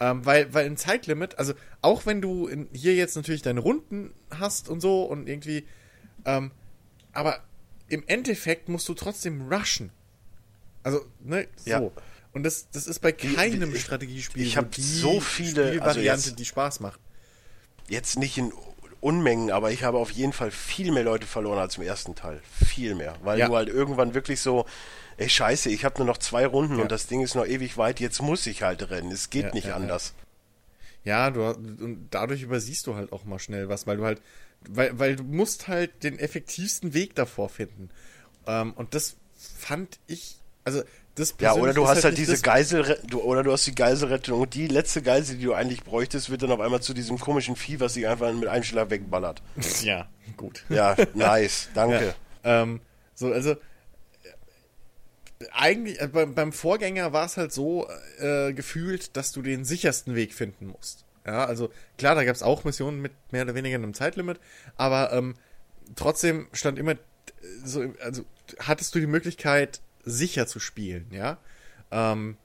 Ähm, 0.00 0.26
weil, 0.26 0.52
weil 0.52 0.66
ein 0.66 0.76
Zeitlimit, 0.76 1.38
also 1.38 1.54
auch 1.80 2.04
wenn 2.04 2.20
du 2.20 2.48
in, 2.48 2.68
hier 2.72 2.94
jetzt 2.96 3.14
natürlich 3.14 3.42
deine 3.42 3.60
Runden 3.60 4.12
hast 4.30 4.68
und 4.68 4.80
so 4.80 5.04
und 5.04 5.28
irgendwie, 5.28 5.66
ähm, 6.24 6.50
aber 7.12 7.40
im 7.88 8.02
Endeffekt 8.06 8.68
musst 8.68 8.88
du 8.88 8.94
trotzdem 8.94 9.52
rushen. 9.52 9.90
Also, 10.82 11.04
ne, 11.20 11.46
so. 11.56 11.70
Ja. 11.70 11.90
Und 12.32 12.42
das, 12.42 12.68
das 12.70 12.86
ist 12.86 12.98
bei 13.00 13.12
keinem 13.12 13.74
ich- 13.74 13.82
Strategiespiel 13.82 14.42
ich 14.46 14.54
so 14.54 14.58
hab 14.58 14.72
die 14.72 14.82
so 14.82 15.20
viele- 15.20 15.62
also 15.62 15.70
Spielvariante, 15.78 16.28
jetzt- 16.30 16.38
die 16.38 16.44
Spaß 16.44 16.80
macht. 16.80 16.98
jetzt 17.88 18.18
nicht 18.18 18.36
in 18.38 18.52
Unmengen, 19.00 19.50
aber 19.50 19.70
ich 19.70 19.84
habe 19.84 19.98
auf 19.98 20.10
jeden 20.10 20.32
Fall 20.32 20.50
viel 20.50 20.90
mehr 20.90 21.02
Leute 21.04 21.26
verloren 21.26 21.58
als 21.58 21.76
im 21.76 21.82
ersten 21.82 22.14
Teil. 22.14 22.40
Viel 22.66 22.94
mehr. 22.94 23.14
Weil 23.22 23.38
Ja. 23.38 23.48
du 23.48 23.54
halt 23.54 23.68
irgendwann 23.68 24.14
wirklich 24.14 24.40
so, 24.40 24.64
ey 25.18 25.28
scheiße, 25.28 25.68
ich 25.68 25.84
habe 25.84 25.98
nur 25.98 26.06
noch 26.06 26.16
zwei 26.16 26.46
Runden 26.46 26.76
Ja. 26.78 26.82
und 26.82 26.90
das 26.90 27.06
Ding 27.06 27.20
ist 27.20 27.34
noch 27.34 27.44
ewig 27.46 27.76
weit, 27.76 28.00
jetzt 28.00 28.22
muss 28.22 28.46
ich 28.46 28.62
halt 28.62 28.88
rennen. 28.90 29.12
Es 29.12 29.28
geht 29.28 29.44
Ja, 29.44 29.52
nicht 29.52 29.72
anders. 29.72 30.14
Ja, 31.04 31.30
du, 31.30 31.44
und 31.50 32.08
dadurch 32.10 32.40
übersiehst 32.42 32.86
du 32.86 32.94
halt 32.94 33.12
auch 33.12 33.24
mal 33.24 33.38
schnell 33.38 33.68
was, 33.68 33.86
weil 33.86 33.98
du 33.98 34.04
halt, 34.06 34.22
weil, 34.68 34.98
weil 34.98 35.16
du 35.16 35.24
musst 35.24 35.68
halt 35.68 36.02
den 36.02 36.18
effektivsten 36.18 36.94
Weg 36.94 37.14
davor 37.14 37.48
finden. 37.48 37.90
Ähm, 38.46 38.72
und 38.74 38.94
das 38.94 39.16
fand 39.58 39.98
ich, 40.06 40.38
also 40.64 40.82
das 41.14 41.34
Ja, 41.38 41.54
oder 41.54 41.72
du 41.72 41.86
hast 41.86 42.02
halt 42.02 42.16
nicht 42.18 42.28
diese 42.28 42.42
Geisel, 42.42 42.98
du, 43.08 43.20
oder 43.20 43.44
du 43.44 43.52
hast 43.52 43.66
die 43.66 43.74
Geiselrettung 43.74 44.40
und 44.40 44.54
die 44.54 44.66
letzte 44.66 45.00
Geisel, 45.00 45.36
die 45.36 45.44
du 45.44 45.54
eigentlich 45.54 45.84
bräuchtest, 45.84 46.28
wird 46.28 46.42
dann 46.42 46.50
auf 46.50 46.60
einmal 46.60 46.82
zu 46.82 46.92
diesem 46.92 47.18
komischen 47.18 47.54
Vieh, 47.54 47.78
was 47.78 47.94
sich 47.94 48.08
einfach 48.08 48.32
mit 48.32 48.48
einem 48.48 48.64
Schlag 48.64 48.90
wegballert. 48.90 49.42
Ja, 49.82 50.08
gut. 50.36 50.64
Ja, 50.68 50.96
nice, 51.14 51.68
danke. 51.74 52.14
Ähm, 52.42 52.80
so, 53.14 53.32
also 53.32 53.52
äh, 53.52 53.56
eigentlich, 55.52 56.00
äh, 56.00 56.08
beim, 56.08 56.34
beim 56.34 56.52
Vorgänger 56.52 57.12
war 57.12 57.26
es 57.26 57.36
halt 57.36 57.52
so 57.52 57.88
äh, 58.18 58.52
gefühlt, 58.52 59.16
dass 59.16 59.30
du 59.30 59.42
den 59.42 59.64
sichersten 59.64 60.16
Weg 60.16 60.34
finden 60.34 60.66
musst. 60.66 61.03
Ja, 61.26 61.44
also 61.44 61.70
klar, 61.96 62.14
da 62.14 62.24
gab 62.24 62.34
es 62.34 62.42
auch 62.42 62.64
Missionen 62.64 63.00
mit 63.00 63.12
mehr 63.32 63.42
oder 63.42 63.54
weniger 63.54 63.76
einem 63.76 63.94
Zeitlimit, 63.94 64.38
aber 64.76 65.12
ähm, 65.12 65.34
trotzdem 65.96 66.48
stand 66.52 66.78
immer 66.78 66.92
äh, 66.92 66.96
so, 67.64 67.94
also 68.02 68.24
hattest 68.58 68.94
du 68.94 69.00
die 69.00 69.06
Möglichkeit, 69.06 69.80
sicher 70.04 70.46
zu 70.46 70.60
spielen, 70.60 71.06
ja. 71.10 71.38
Ähm, 71.90 72.36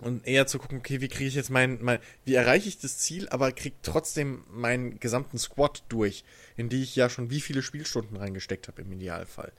und 0.00 0.26
eher 0.26 0.48
zu 0.48 0.58
gucken, 0.58 0.78
okay, 0.78 1.00
wie 1.00 1.08
kriege 1.08 1.28
ich 1.28 1.36
jetzt 1.36 1.50
mein, 1.50 1.78
mein, 1.80 2.00
wie 2.24 2.34
erreiche 2.34 2.68
ich 2.68 2.80
das 2.80 2.98
Ziel, 2.98 3.28
aber 3.28 3.52
krieg 3.52 3.74
trotzdem 3.82 4.42
meinen 4.50 4.98
gesamten 4.98 5.38
Squad 5.38 5.84
durch, 5.88 6.24
in 6.56 6.68
die 6.68 6.82
ich 6.82 6.96
ja 6.96 7.08
schon 7.08 7.30
wie 7.30 7.40
viele 7.40 7.62
Spielstunden 7.62 8.16
reingesteckt 8.16 8.66
habe 8.66 8.82
im 8.82 8.90
Idealfall. 8.90 9.52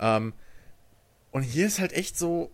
Ähm, 0.00 0.32
und 1.30 1.42
hier 1.42 1.66
ist 1.66 1.78
halt 1.78 1.92
echt 1.92 2.16
so, 2.16 2.50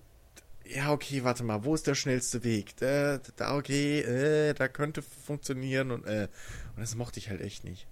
ja, 0.68 0.92
okay, 0.92 1.24
warte 1.24 1.44
mal, 1.44 1.64
wo 1.64 1.74
ist 1.74 1.86
der 1.86 1.94
schnellste 1.94 2.44
Weg? 2.44 2.76
Da, 2.76 3.18
da 3.36 3.56
okay, 3.56 4.00
äh, 4.00 4.54
da 4.54 4.68
könnte 4.68 5.02
funktionieren 5.02 5.90
und, 5.90 6.04
äh, 6.06 6.28
und 6.76 6.80
das 6.80 6.94
mochte 6.94 7.18
ich 7.18 7.30
halt 7.30 7.40
echt 7.40 7.64
nicht. 7.64 7.86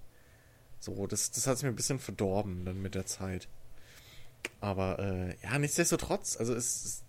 So, 0.79 1.07
das, 1.07 1.31
das 1.31 1.47
hat 1.47 1.57
es 1.57 1.63
mir 1.63 1.71
ein 1.71 1.77
bisschen 1.77 1.99
verdorben 1.99 2.65
dann 2.65 2.81
mit 2.81 2.95
der 2.95 3.07
Zeit. 3.07 3.49
Aber, 4.61 4.99
äh, 4.99 5.37
ja, 5.43 5.59
nichtsdestotrotz, 5.59 6.37
also 6.37 6.55
es, 6.55 6.85
es 6.85 7.05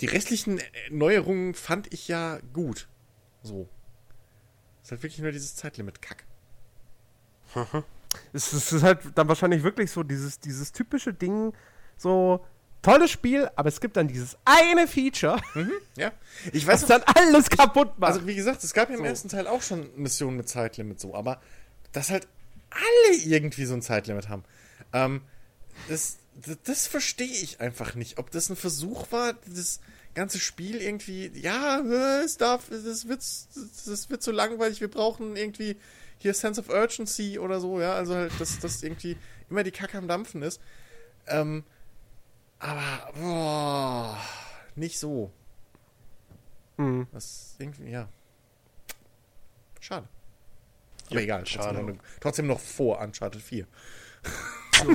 die 0.00 0.06
restlichen 0.06 0.58
äh, 0.58 0.64
Neuerungen 0.90 1.54
fand 1.54 1.92
ich 1.92 2.08
ja 2.08 2.38
gut. 2.52 2.88
So. 3.42 3.68
Ist 4.82 4.90
halt 4.90 5.02
wirklich 5.02 5.20
nur 5.20 5.32
dieses 5.32 5.56
Zeitlimit 5.56 6.02
Kack. 6.02 6.24
Es, 8.32 8.54
es 8.54 8.72
ist 8.72 8.82
halt 8.82 9.00
dann 9.14 9.28
wahrscheinlich 9.28 9.62
wirklich 9.62 9.90
so 9.90 10.02
dieses, 10.02 10.40
dieses 10.40 10.72
typische 10.72 11.12
Ding, 11.12 11.52
so 11.98 12.42
tolles 12.86 13.10
Spiel, 13.10 13.50
aber 13.56 13.68
es 13.68 13.80
gibt 13.80 13.96
dann 13.96 14.06
dieses 14.08 14.36
eine 14.44 14.86
Feature, 14.86 15.40
Ja. 15.96 16.12
Ich 16.52 16.66
weiß 16.66 16.82
was 16.82 16.88
dann 16.88 17.02
alles 17.02 17.50
kaputt 17.50 17.98
macht. 17.98 18.12
Also 18.14 18.26
wie 18.26 18.34
gesagt, 18.36 18.62
es 18.62 18.72
gab 18.72 18.88
ja 18.88 18.94
im 18.94 19.00
So. 19.00 19.06
ersten 19.06 19.28
Teil 19.28 19.46
auch 19.46 19.62
schon 19.62 19.88
Missionen 19.96 20.36
mit 20.36 20.48
Zeitlimit 20.48 21.00
so, 21.00 21.14
aber 21.14 21.40
dass 21.92 22.10
halt 22.10 22.28
alle 22.70 23.16
irgendwie 23.24 23.64
so 23.64 23.74
ein 23.74 23.82
Zeitlimit 23.82 24.28
haben. 24.28 24.44
Ähm, 24.92 25.22
das, 25.88 26.18
das, 26.34 26.58
das 26.64 26.86
verstehe 26.86 27.26
ich 27.26 27.60
einfach 27.60 27.94
nicht. 27.94 28.18
Ob 28.18 28.30
das 28.30 28.50
ein 28.50 28.56
Versuch 28.56 29.10
war, 29.10 29.34
das 29.46 29.80
ganze 30.14 30.38
Spiel 30.38 30.80
irgendwie, 30.80 31.30
ja, 31.34 31.80
es 32.24 32.36
darf, 32.36 32.68
das 32.70 33.08
wird, 33.08 33.20
das 33.20 34.10
wird 34.10 34.22
so 34.22 34.30
langweilig, 34.30 34.80
wir 34.80 34.88
brauchen 34.90 35.36
irgendwie 35.36 35.76
hier 36.18 36.34
Sense 36.34 36.60
of 36.60 36.68
Urgency 36.70 37.38
oder 37.38 37.60
so, 37.60 37.80
ja, 37.80 37.94
also 37.94 38.14
halt, 38.14 38.32
dass 38.38 38.58
das 38.60 38.82
irgendwie 38.82 39.16
immer 39.50 39.62
die 39.64 39.70
Kacke 39.72 39.98
am 39.98 40.08
Dampfen 40.08 40.42
ist. 40.42 40.60
Ähm, 41.26 41.64
aber, 42.58 43.12
boah, 43.14 44.18
nicht 44.74 44.98
so. 44.98 45.32
Hm. 46.76 47.06
Das 47.12 47.54
irgendwie, 47.58 47.90
ja. 47.90 48.08
Schade. 49.80 50.08
Aber 51.10 51.20
egal, 51.20 51.44
trotzdem, 51.44 51.62
schade. 51.62 51.82
Noch, 51.82 51.96
trotzdem 52.20 52.46
noch 52.46 52.60
vor 52.60 53.00
Uncharted 53.00 53.40
4. 53.42 53.66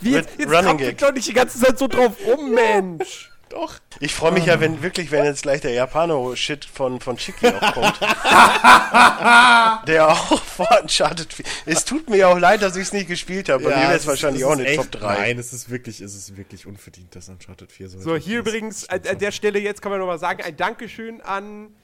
Wie 0.00 0.10
jetzt, 0.10 0.38
jetzt 0.38 0.52
Running 0.52 0.78
kommt 0.78 1.02
doch 1.02 1.12
nicht 1.12 1.28
die 1.28 1.32
ganze 1.32 1.58
Zeit 1.58 1.78
so 1.78 1.86
drauf 1.86 2.16
um, 2.26 2.52
Mensch. 2.54 3.30
Doch. 3.50 3.80
Ich 3.98 4.14
freue 4.14 4.30
mich 4.30 4.46
ja, 4.46 4.60
wenn 4.60 4.80
wirklich, 4.80 5.10
wenn 5.10 5.24
jetzt 5.24 5.42
gleich 5.42 5.60
der 5.60 5.72
Japano-Shit 5.72 6.64
von, 6.64 7.00
von 7.00 7.16
Chiki 7.16 7.48
auch 7.48 7.72
kommt. 7.72 8.00
der 9.88 10.08
auch 10.08 10.40
vor 10.40 10.68
Uncharted 10.80 11.32
4. 11.32 11.44
Es 11.66 11.84
tut 11.84 12.08
mir 12.08 12.18
ja 12.18 12.28
auch 12.28 12.38
leid, 12.38 12.62
dass 12.62 12.76
ich 12.76 12.82
es 12.82 12.92
nicht 12.92 13.08
gespielt 13.08 13.48
habe. 13.48 13.64
Bei 13.64 13.70
mir 13.70 13.88
wäre 13.88 13.94
es 13.94 14.06
wahrscheinlich 14.06 14.44
auch 14.44 14.52
eine 14.52 14.72
Top 14.76 14.92
3. 14.92 15.14
Nein, 15.14 15.38
es 15.38 15.52
ist 15.52 15.68
wirklich, 15.68 16.00
es 16.00 16.14
ist 16.14 16.36
wirklich 16.36 16.64
unverdient, 16.64 17.16
dass 17.16 17.28
Uncharted 17.28 17.72
4 17.72 17.88
so 17.88 18.00
So, 18.00 18.16
hier 18.16 18.38
übrigens, 18.38 18.88
an, 18.88 19.00
an 19.08 19.18
der 19.18 19.32
Stelle 19.32 19.58
jetzt 19.58 19.82
kann 19.82 19.90
man 19.90 19.98
nochmal 19.98 20.20
sagen, 20.20 20.44
ein 20.44 20.56
Dankeschön 20.56 21.20
an, 21.20 21.74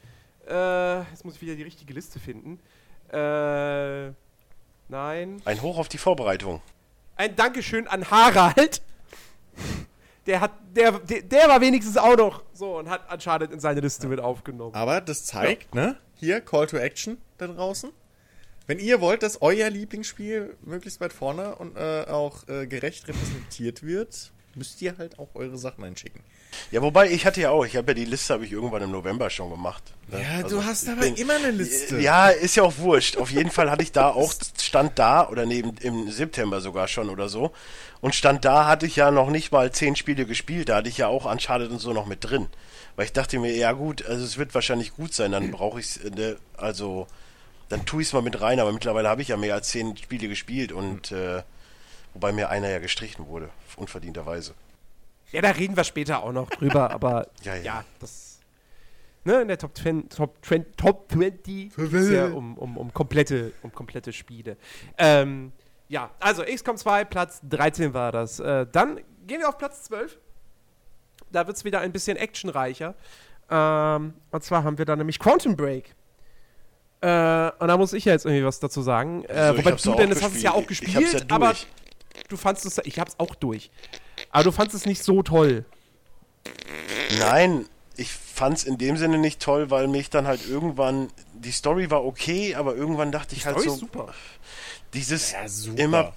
äh, 0.48 0.98
jetzt 1.00 1.24
muss 1.24 1.34
ich 1.34 1.42
wieder 1.42 1.56
die 1.56 1.64
richtige 1.64 1.92
Liste 1.92 2.20
finden. 2.20 2.60
Äh, 3.12 4.12
nein. 4.88 5.42
Ein 5.44 5.62
Hoch 5.62 5.78
auf 5.78 5.88
die 5.88 5.98
Vorbereitung. 5.98 6.62
Ein 7.16 7.34
Dankeschön 7.34 7.88
an 7.88 8.08
Harald. 8.08 8.82
Der 10.26 10.40
hat, 10.40 10.52
der, 10.74 10.92
der, 10.98 11.22
der 11.22 11.48
war 11.48 11.60
wenigstens 11.60 11.96
auch 11.96 12.16
noch 12.16 12.42
so 12.52 12.78
und 12.78 12.88
hat 12.88 13.12
Uncharted 13.12 13.52
in 13.52 13.60
seine 13.60 13.80
Liste 13.80 14.08
mit 14.08 14.20
aufgenommen. 14.20 14.74
Aber 14.74 15.00
das 15.00 15.24
zeigt, 15.24 15.74
ne? 15.74 15.96
Hier, 16.14 16.40
Call 16.40 16.66
to 16.66 16.76
Action 16.76 17.18
da 17.38 17.46
draußen. 17.46 17.90
Wenn 18.66 18.80
ihr 18.80 19.00
wollt, 19.00 19.22
dass 19.22 19.42
euer 19.42 19.70
Lieblingsspiel 19.70 20.56
möglichst 20.62 21.00
weit 21.00 21.12
vorne 21.12 21.54
und 21.54 21.76
äh, 21.76 22.06
auch 22.08 22.48
äh, 22.48 22.66
gerecht 22.66 23.06
repräsentiert 23.06 23.84
wird, 23.84 24.32
müsst 24.56 24.82
ihr 24.82 24.98
halt 24.98 25.18
auch 25.20 25.28
eure 25.34 25.56
Sachen 25.58 25.84
einschicken. 25.84 26.22
Ja, 26.70 26.82
wobei 26.82 27.10
ich 27.10 27.24
hatte 27.26 27.40
ja 27.40 27.50
auch, 27.50 27.64
ich 27.64 27.76
habe 27.76 27.88
ja 27.92 27.94
die 27.94 28.04
Liste 28.04 28.34
habe 28.34 28.44
ich 28.44 28.52
irgendwann 28.52 28.82
im 28.82 28.90
November 28.90 29.30
schon 29.30 29.50
gemacht. 29.50 29.82
ne? 30.08 30.20
Ja, 30.22 30.42
Also, 30.44 30.56
du 30.60 30.64
hast 30.64 30.88
aber 30.88 31.00
bin- 31.02 31.14
immer 31.16 31.34
eine 31.36 31.50
Liste. 31.50 31.98
Ja, 32.00 32.28
ist 32.28 32.56
ja 32.56 32.62
auch 32.64 32.76
wurscht. 32.78 33.16
Auf 33.16 33.30
jeden 33.30 33.50
Fall 33.50 33.70
hatte 33.70 33.82
ich 33.82 33.92
da 33.92 34.08
auch, 34.10 34.32
stand 34.60 34.98
da, 34.98 35.28
oder 35.28 35.46
neben 35.46 35.76
im 35.78 36.10
September 36.10 36.60
sogar 36.60 36.88
schon 36.88 37.08
oder 37.10 37.28
so. 37.28 37.52
Und 38.00 38.14
stand 38.14 38.44
da, 38.44 38.66
hatte 38.66 38.86
ich 38.86 38.96
ja 38.96 39.10
noch 39.10 39.30
nicht 39.30 39.52
mal 39.52 39.72
zehn 39.72 39.96
Spiele 39.96 40.26
gespielt. 40.26 40.68
Da 40.68 40.76
hatte 40.76 40.88
ich 40.88 40.98
ja 40.98 41.08
auch 41.08 41.24
Uncharted 41.24 41.70
und 41.70 41.78
so 41.78 41.92
noch 41.92 42.06
mit 42.06 42.24
drin. 42.24 42.46
Weil 42.96 43.06
ich 43.06 43.12
dachte 43.12 43.38
mir, 43.38 43.54
ja 43.54 43.72
gut, 43.72 44.04
also 44.06 44.24
es 44.24 44.38
wird 44.38 44.54
wahrscheinlich 44.54 44.94
gut 44.94 45.12
sein, 45.14 45.32
dann 45.32 45.50
brauche 45.50 45.80
ich 45.80 45.86
es, 45.96 46.04
ne, 46.04 46.36
also 46.56 47.06
dann 47.68 47.84
tue 47.84 48.00
ich 48.02 48.08
es 48.08 48.12
mal 48.14 48.22
mit 48.22 48.40
rein. 48.40 48.60
Aber 48.60 48.72
mittlerweile 48.72 49.08
habe 49.08 49.22
ich 49.22 49.28
ja 49.28 49.36
mehr 49.36 49.54
als 49.54 49.68
zehn 49.68 49.96
Spiele 49.96 50.28
gespielt 50.28 50.72
und 50.72 51.10
äh, 51.12 51.42
wobei 52.14 52.32
mir 52.32 52.48
einer 52.48 52.68
ja 52.70 52.78
gestrichen 52.78 53.26
wurde, 53.26 53.48
unverdienterweise. 53.76 54.54
Ja, 55.32 55.42
da 55.42 55.50
reden 55.50 55.76
wir 55.76 55.84
später 55.84 56.22
auch 56.22 56.32
noch 56.32 56.48
drüber, 56.50 56.90
aber 56.92 57.28
Ja, 57.42 57.54
ja, 57.56 57.62
ja. 57.62 57.84
das. 58.00 58.40
Ne, 59.24 59.42
in 59.42 59.48
der 59.48 59.58
Top 59.58 59.76
20, 59.76 60.16
Top 60.16 60.36
20, 60.42 60.76
Top 60.76 61.10
20 61.12 61.76
ist 61.76 62.10
ja 62.10 62.26
um, 62.26 62.56
um, 62.56 62.76
um, 62.76 62.94
komplette, 62.94 63.52
um 63.62 63.72
komplette 63.72 64.12
Spiele. 64.12 64.56
Ähm, 64.98 65.50
ja, 65.88 66.10
also 66.20 66.44
XCOM 66.44 66.76
2, 66.76 67.04
Platz 67.04 67.40
13 67.48 67.92
war 67.92 68.12
das. 68.12 68.38
Äh, 68.38 68.66
dann 68.70 69.00
gehen 69.26 69.40
wir 69.40 69.48
auf 69.48 69.58
Platz 69.58 69.82
12. 69.84 70.16
Da 71.32 71.44
wird 71.48 71.56
es 71.56 71.64
wieder 71.64 71.80
ein 71.80 71.90
bisschen 71.90 72.16
actionreicher. 72.16 72.94
Ähm, 73.50 74.14
und 74.30 74.44
zwar 74.44 74.62
haben 74.62 74.78
wir 74.78 74.84
da 74.84 74.94
nämlich 74.94 75.18
Quantum 75.18 75.56
Break. 75.56 75.94
Äh, 77.00 77.50
und 77.58 77.68
da 77.68 77.76
muss 77.76 77.92
ich 77.92 78.04
ja 78.04 78.12
jetzt 78.12 78.26
irgendwie 78.26 78.44
was 78.44 78.60
dazu 78.60 78.80
sagen. 78.82 79.24
Äh, 79.24 79.32
Also, 79.32 79.58
wobei 79.58 79.70
du, 79.72 79.94
Dennis, 79.96 80.22
hast 80.22 80.36
es 80.36 80.42
ja 80.42 80.52
auch 80.52 80.66
gespielt. 80.66 80.90
Ich 80.90 80.96
hab's 80.96 81.04
gespielt, 81.12 81.30
ja 81.30 81.36
aber 81.36 81.54
du 82.28 82.36
fandest 82.36 82.66
es, 82.66 82.78
ich 82.84 82.98
hab's 82.98 83.14
auch 83.18 83.34
durch. 83.34 83.70
Aber 84.36 84.44
du 84.44 84.52
fandest 84.52 84.74
es 84.74 84.84
nicht 84.84 85.02
so 85.02 85.22
toll. 85.22 85.64
Nein, 87.18 87.64
ich 87.96 88.12
fand's 88.12 88.64
in 88.64 88.76
dem 88.76 88.98
Sinne 88.98 89.16
nicht 89.16 89.40
toll, 89.40 89.70
weil 89.70 89.88
mich 89.88 90.10
dann 90.10 90.26
halt 90.26 90.46
irgendwann, 90.46 91.08
die 91.32 91.52
Story 91.52 91.90
war 91.90 92.04
okay, 92.04 92.54
aber 92.54 92.76
irgendwann 92.76 93.12
dachte 93.12 93.34
ich 93.34 93.46
halt 93.46 93.54
Story 93.56 93.68
so, 93.68 93.74
ist 93.76 93.80
super. 93.80 94.14
dieses 94.92 95.32
Ja, 95.32 95.48
super. 95.48 95.82
immer 95.82 96.12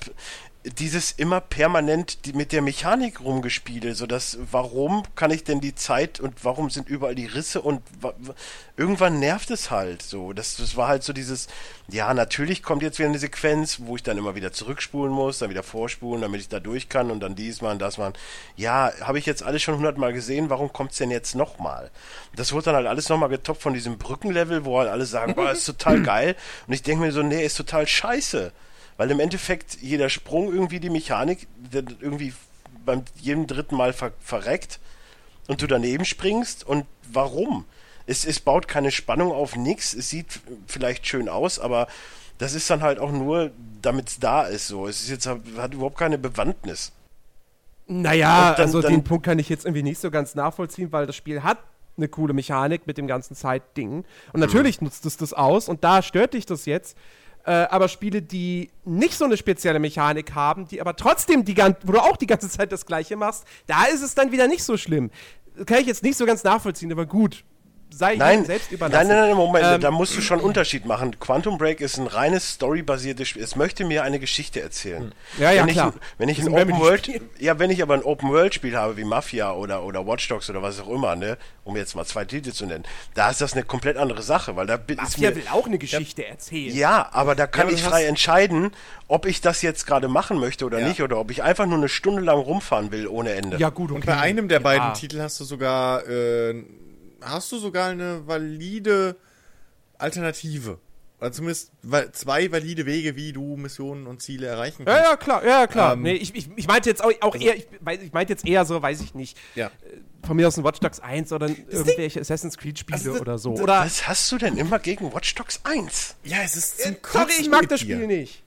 dieses 0.65 1.13
immer 1.13 1.39
permanent 1.39 2.25
die, 2.25 2.33
mit 2.33 2.51
der 2.51 2.61
Mechanik 2.61 3.21
rumgespiele, 3.21 3.95
so 3.95 4.05
dass 4.05 4.37
warum 4.51 5.03
kann 5.15 5.31
ich 5.31 5.45
denn 5.45 5.61
die 5.61 5.73
Zeit 5.73 6.19
und 6.19 6.43
warum 6.43 6.69
sind 6.69 6.89
überall 6.89 7.15
die 7.15 7.27
Risse 7.27 7.61
und 7.61 7.81
wa, 8.01 8.13
wa, 8.17 8.33
irgendwann 8.75 9.19
nervt 9.19 9.51
es 9.51 9.71
halt 9.71 10.01
so. 10.01 10.33
Das, 10.33 10.57
das 10.57 10.75
war 10.75 10.89
halt 10.89 11.03
so 11.03 11.13
dieses, 11.13 11.47
ja, 11.87 12.13
natürlich 12.13 12.61
kommt 12.61 12.83
jetzt 12.83 12.99
wieder 12.99 13.07
eine 13.07 13.19
Sequenz, 13.19 13.79
wo 13.83 13.95
ich 13.95 14.03
dann 14.03 14.17
immer 14.17 14.35
wieder 14.35 14.51
zurückspulen 14.51 15.13
muss, 15.13 15.39
dann 15.39 15.49
wieder 15.49 15.63
vorspulen, 15.63 16.21
damit 16.21 16.41
ich 16.41 16.49
da 16.49 16.59
durch 16.59 16.89
kann 16.89 17.09
und 17.09 17.21
dann 17.21 17.35
diesmal 17.35 17.71
und 17.71 17.79
das 17.79 17.97
mal. 17.97 18.11
Ja, 18.57 18.91
habe 18.99 19.17
ich 19.17 19.25
jetzt 19.25 19.43
alles 19.43 19.61
schon 19.61 19.77
hundertmal 19.77 20.11
gesehen, 20.11 20.49
warum 20.49 20.73
kommt's 20.73 20.97
denn 20.97 21.09
jetzt 21.09 21.35
nochmal? 21.35 21.89
Das 22.35 22.51
wurde 22.51 22.65
dann 22.65 22.75
halt 22.75 22.87
alles 22.87 23.07
nochmal 23.07 23.29
getoppt 23.29 23.61
von 23.61 23.73
diesem 23.73 23.97
Brückenlevel, 23.97 24.65
wo 24.65 24.79
halt 24.79 24.89
alle 24.89 25.05
sagen, 25.05 25.35
boah, 25.35 25.51
ist 25.51 25.65
total 25.65 26.03
geil. 26.03 26.35
Und 26.67 26.73
ich 26.73 26.83
denke 26.83 27.05
mir 27.05 27.13
so, 27.13 27.23
nee, 27.23 27.45
ist 27.45 27.55
total 27.55 27.87
scheiße. 27.87 28.51
Weil 28.99 29.11
im 29.11 29.21
Endeffekt 29.21 29.77
jeder 29.81 30.09
Sprung 30.09 30.51
irgendwie 30.51 30.81
die 30.81 30.89
Mechanik 30.89 31.47
irgendwie 32.01 32.33
beim 32.83 33.03
jedem 33.15 33.47
dritten 33.47 33.77
Mal 33.77 33.93
ver 33.93 34.11
verreckt 34.19 34.79
und 35.47 35.61
du 35.61 35.67
daneben 35.67 36.03
springst 36.03 36.67
und 36.67 36.85
warum? 37.09 37.63
Es, 38.07 38.25
es 38.25 38.41
baut 38.41 38.67
keine 38.67 38.91
Spannung 38.91 39.31
auf 39.31 39.55
nix, 39.55 39.93
es 39.93 40.09
sieht 40.09 40.41
vielleicht 40.67 41.07
schön 41.07 41.29
aus, 41.29 41.59
aber 41.59 41.87
das 42.39 42.53
ist 42.53 42.69
dann 42.69 42.81
halt 42.81 42.99
auch 42.99 43.11
nur, 43.13 43.51
damit 43.81 44.09
es 44.09 44.19
da 44.19 44.43
ist 44.43 44.67
so. 44.67 44.85
Es 44.85 44.99
ist 45.01 45.09
jetzt 45.09 45.27
hat 45.27 45.73
überhaupt 45.73 45.97
keine 45.97 46.17
Bewandtnis. 46.17 46.91
Naja, 47.87 48.53
dann- 48.55 48.65
also 48.65 48.81
dann- 48.81 48.91
den 48.91 49.03
Punkt 49.05 49.25
kann 49.25 49.39
ich 49.39 49.47
jetzt 49.47 49.63
irgendwie 49.65 49.83
nicht 49.83 49.99
so 50.01 50.11
ganz 50.11 50.35
nachvollziehen, 50.35 50.91
weil 50.91 51.07
das 51.07 51.15
Spiel 51.15 51.41
hat 51.41 51.59
eine 51.95 52.09
coole 52.09 52.33
Mechanik 52.33 52.85
mit 52.85 52.97
dem 52.97 53.07
ganzen 53.07 53.33
Zeitding. 53.35 54.03
Und 54.33 54.39
natürlich 54.41 54.81
nutzt 54.81 55.05
es 55.05 55.15
das 55.15 55.33
aus 55.33 55.69
und 55.69 55.83
da 55.85 56.01
stört 56.01 56.33
dich 56.33 56.45
das 56.45 56.65
jetzt. 56.65 56.97
Äh, 57.45 57.51
aber 57.51 57.87
Spiele, 57.87 58.21
die 58.21 58.69
nicht 58.85 59.13
so 59.13 59.25
eine 59.25 59.37
spezielle 59.37 59.79
Mechanik 59.79 60.35
haben, 60.35 60.67
die 60.67 60.81
aber 60.81 60.95
trotzdem 60.95 61.45
die 61.45 61.53
ganze, 61.53 61.79
wo 61.83 61.93
du 61.93 61.99
auch 61.99 62.17
die 62.17 62.27
ganze 62.27 62.49
Zeit 62.49 62.71
das 62.71 62.85
Gleiche 62.85 63.15
machst, 63.15 63.45
da 63.67 63.85
ist 63.85 64.01
es 64.01 64.15
dann 64.15 64.31
wieder 64.31 64.47
nicht 64.47 64.63
so 64.63 64.77
schlimm. 64.77 65.09
Kann 65.65 65.79
ich 65.79 65.87
jetzt 65.87 66.03
nicht 66.03 66.17
so 66.17 66.25
ganz 66.25 66.43
nachvollziehen, 66.43 66.91
aber 66.91 67.05
gut. 67.05 67.43
Sei 67.91 68.15
Nein, 68.17 68.45
selbst 68.45 68.71
überlassen. 68.71 69.07
nein, 69.07 69.17
nein, 69.17 69.27
nein, 69.29 69.35
Moment, 69.37 69.65
Ähm, 69.65 69.81
da 69.81 69.89
musst 69.89 70.15
du 70.15 70.21
schon 70.21 70.37
einen 70.37 70.45
Unterschied 70.47 70.85
machen. 70.85 71.19
Quantum 71.19 71.57
Break 71.57 71.81
ist 71.81 71.97
ein 71.97 72.05
reines 72.05 72.53
storybasiertes 72.53 73.27
Spiel. 73.27 73.41
Es 73.43 73.55
möchte 73.55 73.83
mir 73.83 74.03
eine 74.03 74.19
Geschichte 74.19 74.61
erzählen. 74.61 75.11
Ja, 75.39 75.51
ja, 75.51 75.65
wenn 75.65 75.73
klar. 75.73 75.93
Ich, 75.95 76.01
wenn 76.19 76.29
ich 76.29 76.39
ein 76.39 76.49
Open 76.49 76.79
World, 76.79 77.09
ja, 77.39 77.57
wenn 77.57 77.71
ich 77.71 77.81
aber 77.81 77.95
ein 77.95 78.03
Open 78.03 78.29
World 78.29 78.53
Spiel 78.53 78.77
habe 78.77 78.95
wie 78.95 79.03
Mafia 79.03 79.51
oder 79.53 79.83
oder 79.83 80.05
Watch 80.05 80.27
Dogs 80.27 80.49
oder 80.51 80.61
was 80.61 80.79
auch 80.79 80.87
immer, 80.89 81.15
ne, 81.15 81.37
um 81.63 81.75
jetzt 81.75 81.95
mal 81.95 82.05
zwei 82.05 82.25
Titel 82.25 82.51
zu 82.53 82.67
nennen, 82.67 82.83
da 83.15 83.31
ist 83.31 83.41
das 83.41 83.53
eine 83.53 83.63
komplett 83.63 83.97
andere 83.97 84.21
Sache, 84.21 84.55
weil 84.55 84.67
da 84.67 84.77
bin- 84.77 84.97
ist 84.99 85.17
Mafia 85.17 85.29
mir 85.31 85.35
will 85.37 85.43
auch 85.51 85.65
eine 85.65 85.79
Geschichte 85.79 86.25
erzählen. 86.27 86.75
ja, 86.75 87.09
aber 87.11 87.33
da 87.33 87.47
kann 87.47 87.63
aber 87.67 87.71
ich 87.73 87.81
frei 87.81 88.05
entscheiden, 88.05 88.71
ob 89.07 89.25
ich 89.25 89.41
das 89.41 89.63
jetzt 89.63 89.87
gerade 89.87 90.07
machen 90.07 90.37
möchte 90.39 90.63
oder 90.65 90.79
Ja. 90.79 90.87
nicht 90.87 91.01
oder 91.01 91.17
ob 91.17 91.31
ich 91.31 91.41
einfach 91.41 91.65
nur 91.65 91.79
eine 91.79 91.89
Stunde 91.89 92.21
lang 92.21 92.37
rumfahren 92.37 92.91
will 92.91 93.07
ohne 93.07 93.31
Ende. 93.31 93.57
Ja, 93.57 93.69
gut, 93.69 93.89
okay. 93.89 93.95
Und 93.95 94.05
bei 94.05 94.17
einem 94.17 94.47
der 94.47 94.59
beiden 94.59 94.89
Ja. 94.89 94.93
Titel 94.93 95.19
hast 95.21 95.39
du 95.39 95.43
sogar, 95.43 96.07
äh, 96.07 96.53
hast 97.21 97.51
du 97.51 97.57
sogar 97.59 97.89
eine 97.89 98.27
valide 98.27 99.15
Alternative. 99.97 100.79
Oder 101.19 101.33
zumindest 101.33 101.71
wa- 101.81 102.09
zwei 102.13 102.49
valide 102.49 102.85
Wege, 102.85 103.17
wie 103.17 103.33
du 103.33 103.57
Missionen 103.57 104.07
und 104.07 104.21
Ziele 104.21 104.47
erreichen 104.47 104.85
Ja, 104.87 104.93
kannst. 104.95 105.09
ja, 105.09 105.17
klar, 105.17 105.45
ja, 105.45 105.67
klar. 105.67 105.93
Ähm, 105.93 106.03
nee, 106.03 106.13
ich, 106.13 106.33
ich, 106.33 106.47
ich 106.55 106.67
meinte 106.67 106.89
jetzt 106.89 107.03
auch, 107.03 107.11
auch 107.19 107.35
eher, 107.35 107.57
ich, 107.57 107.67
ich 108.01 108.13
meinte 108.13 108.31
jetzt 108.31 108.45
eher 108.47 108.63
so, 108.63 108.81
weiß 108.81 109.01
ich 109.01 109.13
nicht. 109.15 109.37
Ja. 109.53 109.69
Von 110.25 110.37
mir 110.37 110.47
aus 110.47 110.57
ein 110.57 110.63
Watch 110.63 110.79
Dogs 110.79 111.01
1 111.01 111.33
oder 111.33 111.49
irgendwelche 111.49 112.21
Assassin's 112.21 112.57
Creed 112.57 112.79
Spiele 112.79 112.97
Also, 112.97 113.11
oder 113.19 113.37
so. 113.37 113.51
Oder 113.51 113.81
Was 113.81 114.07
hast 114.07 114.31
du 114.31 114.37
denn 114.37 114.57
immer 114.57 114.79
gegen 114.79 115.13
Watch 115.13 115.35
Dogs 115.35 115.59
1? 115.65 116.15
Ja, 116.23 116.37
es 116.45 116.55
ist 116.55 116.79
zum 116.81 116.95
sorry, 117.03 117.25
Kotzen 117.25 117.41
ich 117.41 117.49
mag 117.49 117.67
das 117.67 117.81
dir. 117.81 117.95
Spiel 117.97 118.07
nicht. 118.07 118.41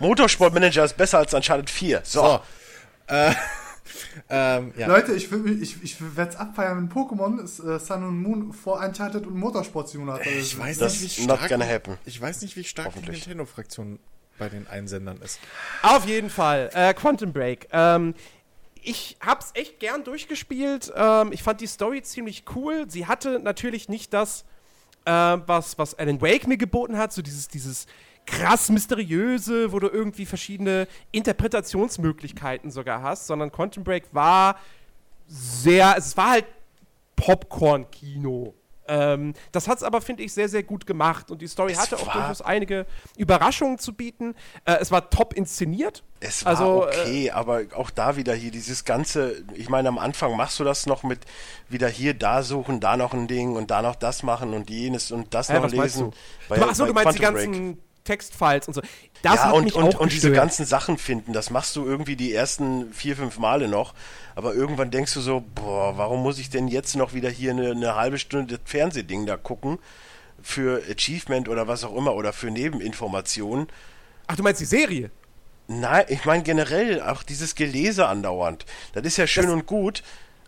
Motorsportmanager 0.00 0.84
ist 0.84 0.96
besser 0.96 1.18
als 1.18 1.32
Uncharted 1.32 1.70
4. 1.70 2.00
So. 2.04 2.22
So. 2.22 2.40
Äh, 3.14 3.32
Ähm, 4.28 4.72
ja. 4.76 4.86
Leute, 4.86 5.14
ich, 5.14 5.30
will 5.30 5.62
ich, 5.62 5.82
ich 5.82 6.16
werde 6.16 6.32
es 6.32 6.36
abfeiern, 6.36 6.78
wenn 6.78 6.88
Pokémon 6.88 7.42
ist, 7.42 7.60
äh, 7.60 7.78
Sun 7.78 8.04
und 8.04 8.22
Moon 8.22 8.52
vor 8.52 8.80
Uncharted 8.80 9.26
und 9.26 9.36
Motorsport 9.36 9.88
Simulator 9.88 10.26
ist. 10.26 10.52
Ich 10.52 10.58
weiß 10.58 10.78
Das 10.78 11.00
nicht, 11.00 11.18
wie 11.18 11.22
stark, 11.24 11.98
ich 12.04 12.20
weiß 12.20 12.42
nicht, 12.42 12.56
wie 12.56 12.64
stark 12.64 12.92
die. 12.94 13.10
Nintendo-Fraktion 13.10 13.98
bei 14.38 14.48
den 14.48 14.66
Einsendern 14.66 15.20
ist. 15.22 15.40
Auf 15.82 16.06
jeden 16.06 16.30
Fall. 16.30 16.70
Äh, 16.74 16.94
Quantum 16.94 17.32
Break. 17.32 17.68
Ähm, 17.72 18.14
ich 18.82 19.16
hab's 19.20 19.50
echt 19.54 19.80
gern 19.80 20.04
durchgespielt. 20.04 20.92
Ähm, 20.94 21.32
ich 21.32 21.42
fand 21.42 21.60
die 21.60 21.66
Story 21.66 22.02
ziemlich 22.02 22.44
cool. 22.54 22.84
Sie 22.88 23.06
hatte 23.06 23.40
natürlich 23.40 23.88
nicht 23.88 24.12
das, 24.12 24.44
äh, 25.04 25.10
was, 25.10 25.78
was 25.78 25.94
Alan 25.94 26.20
Wake 26.20 26.46
mir 26.46 26.56
geboten 26.56 26.96
hat, 26.96 27.12
so 27.12 27.22
dieses, 27.22 27.48
dieses 27.48 27.86
krass 28.26 28.68
mysteriöse, 28.68 29.72
wo 29.72 29.78
du 29.78 29.88
irgendwie 29.88 30.26
verschiedene 30.26 30.88
Interpretationsmöglichkeiten 31.12 32.70
sogar 32.70 33.02
hast, 33.02 33.26
sondern 33.26 33.52
Quantum 33.52 33.84
Break 33.84 34.04
war 34.12 34.56
sehr, 35.26 35.94
es 35.96 36.16
war 36.16 36.30
halt 36.30 36.46
Popcorn-Kino. 37.16 38.54
Ähm, 38.88 39.34
das 39.52 39.68
hat 39.68 39.78
es 39.78 39.82
aber, 39.82 40.00
finde 40.00 40.22
ich, 40.22 40.32
sehr, 40.32 40.48
sehr 40.48 40.62
gut 40.62 40.86
gemacht. 40.86 41.30
Und 41.30 41.42
die 41.42 41.48
Story 41.48 41.72
Es 41.72 41.78
hatte 41.78 41.96
auch 41.96 42.12
durchaus 42.12 42.40
einige 42.40 42.86
Überraschungen 43.16 43.78
zu 43.78 43.92
bieten. 43.92 44.34
Äh, 44.64 44.76
es 44.80 44.90
war 44.90 45.10
top 45.10 45.32
inszeniert. 45.32 46.04
Es 46.20 46.44
war 46.44 46.52
Also, 46.52 46.86
okay, 46.86 47.30
aber 47.30 47.62
auch 47.74 47.90
da 47.90 48.16
wieder 48.16 48.34
hier 48.34 48.50
dieses 48.50 48.84
ganze, 48.84 49.42
ich 49.54 49.68
meine, 49.68 49.88
am 49.88 49.98
Anfang 49.98 50.36
machst 50.36 50.60
du 50.60 50.64
das 50.64 50.86
noch 50.86 51.02
mit 51.02 51.20
wieder 51.68 51.88
hier, 51.88 52.14
da 52.14 52.42
suchen, 52.42 52.80
da 52.80 52.96
noch 52.96 53.12
ein 53.12 53.26
Ding 53.26 53.56
und 53.56 53.70
da 53.70 53.82
noch 53.82 53.96
das 53.96 54.22
machen 54.22 54.54
und 54.54 54.70
jenes 54.70 55.10
und 55.10 55.34
das 55.34 55.48
Hä, 55.48 55.58
noch 55.58 55.70
lesen. 55.70 56.12
du? 56.48 56.54
du 56.54 56.62
achso, 56.62 56.84
bei 56.84 56.88
du 56.88 56.94
meinst 56.94 57.18
die 57.18 57.22
Quantum 57.22 57.52
Break. 57.72 57.85
Textfiles 58.06 58.68
und 58.68 58.74
so. 58.74 58.80
Das 59.22 59.34
ja, 59.36 59.50
und, 59.50 59.72
und, 59.74 59.94
und 59.96 60.12
diese 60.12 60.30
ganzen 60.32 60.64
Sachen 60.64 60.96
finden, 60.98 61.32
das 61.32 61.50
machst 61.50 61.76
du 61.76 61.84
irgendwie 61.84 62.16
die 62.16 62.32
ersten 62.32 62.92
vier, 62.94 63.16
fünf 63.16 63.38
Male 63.38 63.68
noch. 63.68 63.92
Aber 64.34 64.54
irgendwann 64.54 64.90
denkst 64.90 65.12
du 65.14 65.20
so, 65.20 65.44
boah, 65.54 65.98
warum 65.98 66.22
muss 66.22 66.38
ich 66.38 66.48
denn 66.50 66.68
jetzt 66.68 66.96
noch 66.96 67.12
wieder 67.14 67.28
hier 67.30 67.50
eine, 67.52 67.72
eine 67.72 67.94
halbe 67.96 68.18
Stunde 68.18 68.56
das 68.58 68.60
Fernsehding 68.70 69.26
da 69.26 69.36
gucken? 69.36 69.78
Für 70.42 70.82
Achievement 70.90 71.48
oder 71.48 71.66
was 71.66 71.82
auch 71.84 71.94
immer 71.96 72.14
oder 72.14 72.32
für 72.32 72.50
Nebeninformationen. 72.50 73.66
Ach, 74.26 74.36
du 74.36 74.42
meinst 74.42 74.60
die 74.60 74.64
Serie? 74.66 75.10
Nein, 75.68 76.04
ich 76.08 76.24
meine 76.24 76.42
generell 76.44 77.00
auch 77.02 77.22
dieses 77.24 77.54
Gelese 77.54 78.06
andauernd. 78.06 78.64
Das 78.92 79.04
ist 79.04 79.16
ja 79.16 79.26
schön 79.26 79.44
Das- 79.44 79.52
und 79.52 79.66
gut, 79.66 80.02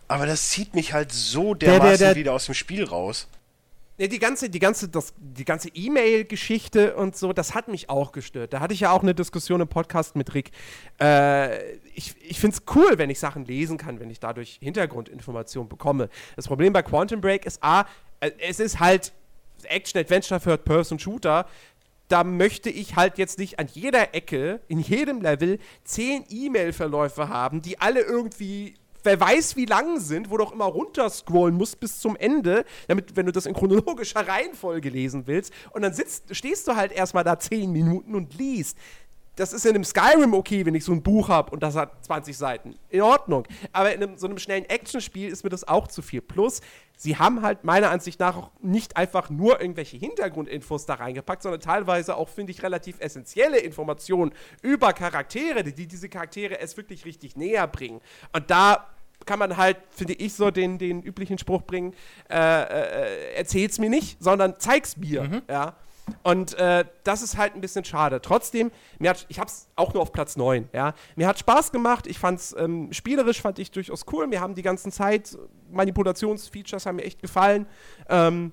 aber 0.07 0.25
das 0.25 0.49
zieht 0.49 0.75
mich 0.75 0.93
halt 0.93 1.11
so 1.11 1.53
Der- 1.53 1.71
der- 1.71 1.79
dermaßen 1.79 2.05
der- 2.05 2.15
wieder 2.15 2.33
aus 2.33 2.45
dem 2.45 2.53
Spiel 2.55 2.85
raus. 2.85 3.27
Ja, 3.99 4.07
die 4.07 4.19
ganze, 4.19 4.49
die 4.49 4.59
ganze, 4.59 4.87
das, 4.87 5.13
die 5.17 5.43
ganze 5.43 5.67
E-Mail-Geschichte 5.73 6.95
und 6.95 7.17
so, 7.17 7.33
das 7.33 7.53
hat 7.53 7.67
mich 7.67 7.89
auch 7.89 8.13
gestört. 8.13 8.53
Da 8.53 8.61
hatte 8.61 8.73
ich 8.73 8.79
ja 8.79 8.91
auch 8.91 9.01
eine 9.03 9.13
Diskussion 9.13 9.59
im 9.59 9.67
Podcast 9.67 10.15
mit 10.15 10.33
Rick. 10.33 10.51
Äh, 11.01 11.73
ich 11.93 12.15
ich 12.21 12.39
finde 12.39 12.55
es 12.55 12.75
cool, 12.75 12.97
wenn 12.97 13.09
ich 13.09 13.19
Sachen 13.19 13.43
lesen 13.43 13.77
kann, 13.77 13.99
wenn 13.99 14.09
ich 14.09 14.21
dadurch 14.21 14.57
Hintergrundinformationen 14.61 15.67
bekomme. 15.67 16.07
Das 16.37 16.47
Problem 16.47 16.71
bei 16.71 16.81
Quantum 16.81 17.19
Break 17.19 17.45
ist 17.45 17.61
A, 17.61 17.85
äh, 18.21 18.31
es 18.39 18.61
ist 18.61 18.79
halt 18.79 19.11
Action-Adventure 19.63 20.39
Third-Person-Shooter. 20.39 21.45
Da 22.07 22.23
möchte 22.23 22.69
ich 22.69 22.95
halt 22.95 23.17
jetzt 23.17 23.37
nicht 23.37 23.59
an 23.59 23.67
jeder 23.69 24.15
Ecke, 24.15 24.61
in 24.69 24.79
jedem 24.79 25.21
Level, 25.21 25.59
zehn 25.83 26.23
E-Mail-Verläufe 26.29 27.27
haben, 27.27 27.61
die 27.61 27.81
alle 27.81 27.99
irgendwie 27.99 28.75
wer 29.03 29.19
weiß 29.19 29.55
wie 29.55 29.65
lang 29.65 29.99
sind, 29.99 30.29
wo 30.29 30.37
du 30.37 30.43
auch 30.43 30.51
immer 30.51 30.65
runterscrollen 30.65 31.55
musst 31.55 31.79
bis 31.79 31.99
zum 31.99 32.15
Ende, 32.15 32.65
damit, 32.87 33.15
wenn 33.15 33.25
du 33.25 33.31
das 33.31 33.45
in 33.45 33.53
chronologischer 33.53 34.27
Reihenfolge 34.27 34.89
lesen 34.89 35.27
willst, 35.27 35.53
und 35.71 35.81
dann 35.81 35.93
sitzt, 35.93 36.35
stehst 36.35 36.67
du 36.67 36.75
halt 36.75 36.91
erstmal 36.91 37.23
da 37.23 37.39
10 37.39 37.71
Minuten 37.71 38.15
und 38.15 38.33
liest. 38.35 38.77
Das 39.39 39.53
ist 39.53 39.65
in 39.65 39.73
einem 39.73 39.85
Skyrim 39.85 40.33
okay, 40.33 40.65
wenn 40.65 40.75
ich 40.75 40.83
so 40.83 40.91
ein 40.91 41.01
Buch 41.01 41.29
habe 41.29 41.51
und 41.51 41.63
das 41.63 41.75
hat 41.75 42.03
20 42.05 42.37
Seiten. 42.37 42.75
In 42.89 43.01
Ordnung. 43.01 43.47
Aber 43.71 43.93
in 43.93 44.03
einem, 44.03 44.17
so 44.17 44.27
einem 44.27 44.37
schnellen 44.37 44.65
Actionspiel 44.65 45.29
ist 45.29 45.43
mir 45.43 45.49
das 45.49 45.65
auch 45.65 45.87
zu 45.87 46.01
viel. 46.01 46.19
Plus, 46.19 46.59
sie 46.97 47.15
haben 47.15 47.41
halt 47.41 47.63
meiner 47.63 47.89
Ansicht 47.89 48.19
nach 48.19 48.35
auch 48.35 48.51
nicht 48.61 48.97
einfach 48.97 49.29
nur 49.29 49.61
irgendwelche 49.61 49.95
Hintergrundinfos 49.95 50.85
da 50.85 50.95
reingepackt, 50.95 51.43
sondern 51.43 51.61
teilweise 51.61 52.17
auch, 52.17 52.27
finde 52.27 52.51
ich, 52.51 52.63
relativ 52.63 52.99
essentielle 52.99 53.59
Informationen 53.59 54.33
über 54.61 54.91
Charaktere, 54.91 55.63
die 55.63 55.87
diese 55.87 56.09
Charaktere 56.09 56.59
es 56.59 56.75
wirklich 56.75 57.05
richtig 57.05 57.37
näher 57.37 57.65
bringen. 57.67 58.01
Und 58.33 58.51
da 58.51 58.87
kann 59.25 59.39
man 59.39 59.55
halt, 59.55 59.77
finde 59.91 60.15
ich, 60.15 60.33
so 60.33 60.51
den, 60.51 60.77
den 60.77 61.01
üblichen 61.01 61.37
Spruch 61.37 61.61
bringen, 61.61 61.93
äh, 62.29 62.35
äh, 62.35 63.33
erzähl's 63.35 63.79
mir 63.79 63.89
nicht, 63.89 64.21
sondern 64.21 64.55
zeig's 64.59 64.97
mir, 64.97 65.43
ja. 65.49 65.75
Und 66.23 66.53
äh, 66.55 66.85
das 67.03 67.21
ist 67.21 67.37
halt 67.37 67.55
ein 67.55 67.61
bisschen 67.61 67.85
schade. 67.85 68.21
Trotzdem, 68.21 68.71
mir 68.99 69.11
hat, 69.11 69.25
ich 69.29 69.39
hab's 69.39 69.67
auch 69.75 69.93
nur 69.93 70.03
auf 70.03 70.11
Platz 70.11 70.37
9, 70.37 70.69
ja. 70.73 70.93
Mir 71.15 71.27
hat 71.27 71.39
Spaß 71.39 71.71
gemacht, 71.71 72.07
ich 72.07 72.19
fand's 72.19 72.55
ähm, 72.57 72.91
spielerisch, 72.93 73.41
fand 73.41 73.59
ich 73.59 73.71
durchaus 73.71 74.05
cool. 74.11 74.27
Mir 74.27 74.41
haben 74.41 74.55
die 74.55 74.61
ganzen 74.61 74.91
Zeit 74.91 75.37
Manipulationsfeatures 75.71 76.85
haben 76.85 76.97
mir 76.97 77.03
echt 77.03 77.21
gefallen. 77.21 77.65
Ähm, 78.07 78.51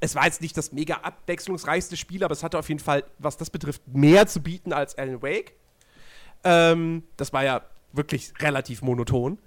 es 0.00 0.14
war 0.14 0.24
jetzt 0.24 0.40
nicht 0.40 0.56
das 0.56 0.72
mega 0.72 0.96
abwechslungsreichste 0.96 1.96
Spiel, 1.96 2.24
aber 2.24 2.32
es 2.32 2.42
hatte 2.42 2.58
auf 2.58 2.68
jeden 2.68 2.80
Fall, 2.80 3.04
was 3.18 3.36
das 3.36 3.50
betrifft, 3.50 3.82
mehr 3.86 4.26
zu 4.26 4.40
bieten 4.40 4.72
als 4.72 4.96
Alan 4.96 5.22
Wake. 5.22 5.54
Ähm, 6.42 7.04
das 7.16 7.32
war 7.32 7.44
ja 7.44 7.62
wirklich 7.92 8.32
relativ 8.40 8.82
monoton. 8.82 9.38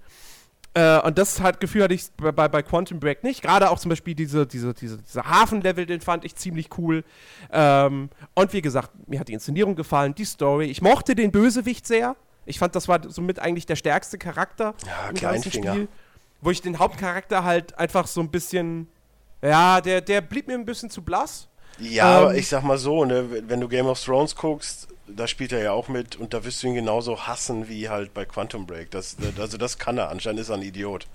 Äh, 0.78 1.00
und 1.00 1.18
das 1.18 1.40
hat 1.40 1.58
Gefühl 1.58 1.82
hatte 1.82 1.94
ich 1.94 2.04
bei, 2.16 2.30
bei, 2.30 2.62
Quantum 2.62 3.00
Break 3.00 3.24
nicht. 3.24 3.42
Gerade 3.42 3.70
auch 3.70 3.80
zum 3.80 3.88
Beispiel 3.88 4.14
diese, 4.14 4.46
diese, 4.46 4.74
diese, 4.74 4.98
dieser 4.98 5.24
Hafenlevel, 5.24 5.86
den 5.86 6.00
fand 6.00 6.24
ich 6.24 6.36
ziemlich 6.36 6.68
cool. 6.78 7.02
Ähm, 7.50 8.10
und 8.34 8.52
wie 8.52 8.62
gesagt, 8.62 8.90
mir 9.08 9.18
hat 9.18 9.26
die 9.26 9.32
Inszenierung 9.32 9.74
gefallen, 9.74 10.14
die 10.14 10.24
Story. 10.24 10.66
Ich 10.66 10.80
mochte 10.80 11.16
den 11.16 11.32
Bösewicht 11.32 11.84
sehr. 11.84 12.14
Ich 12.46 12.60
fand, 12.60 12.76
das 12.76 12.86
war 12.86 13.00
somit 13.10 13.40
eigentlich 13.40 13.66
der 13.66 13.74
stärkste 13.74 14.18
Charakter 14.18 14.74
Ja, 14.86 15.08
im 15.08 15.16
ganzen 15.16 15.50
Kleinfinger. 15.50 15.72
Spiel. 15.72 15.88
Wo 16.42 16.50
ich 16.52 16.62
den 16.62 16.78
Hauptcharakter 16.78 17.42
halt 17.42 17.76
einfach 17.76 18.06
so 18.06 18.20
ein 18.20 18.30
bisschen. 18.30 18.86
Ja, 19.42 19.80
der, 19.80 20.00
der 20.00 20.20
blieb 20.20 20.46
mir 20.46 20.54
ein 20.54 20.64
bisschen 20.64 20.90
zu 20.90 21.02
blass. 21.02 21.48
Ja, 21.80 22.18
Ähm, 22.18 22.24
aber 22.24 22.34
ich 22.36 22.46
sag 22.46 22.62
mal 22.62 22.78
so, 22.78 23.04
ne, 23.04 23.26
wenn 23.48 23.60
du 23.60 23.66
Game 23.66 23.86
of 23.86 24.00
Thrones 24.00 24.36
guckst, 24.36 24.88
da 25.14 25.26
spielt 25.26 25.52
er 25.52 25.62
ja 25.62 25.72
auch 25.72 25.88
mit 25.88 26.16
und 26.16 26.34
da 26.34 26.44
wirst 26.44 26.62
du 26.62 26.68
ihn 26.68 26.74
genauso 26.74 27.26
hassen 27.26 27.68
wie 27.68 27.88
halt 27.88 28.14
bei 28.14 28.24
Quantum 28.24 28.66
Break. 28.66 28.90
Das, 28.90 29.16
also 29.38 29.58
das 29.58 29.78
kann 29.78 29.98
er, 29.98 30.10
anscheinend 30.10 30.40
ist 30.40 30.48
er 30.48 30.56
ein 30.56 30.62
Idiot. 30.62 31.06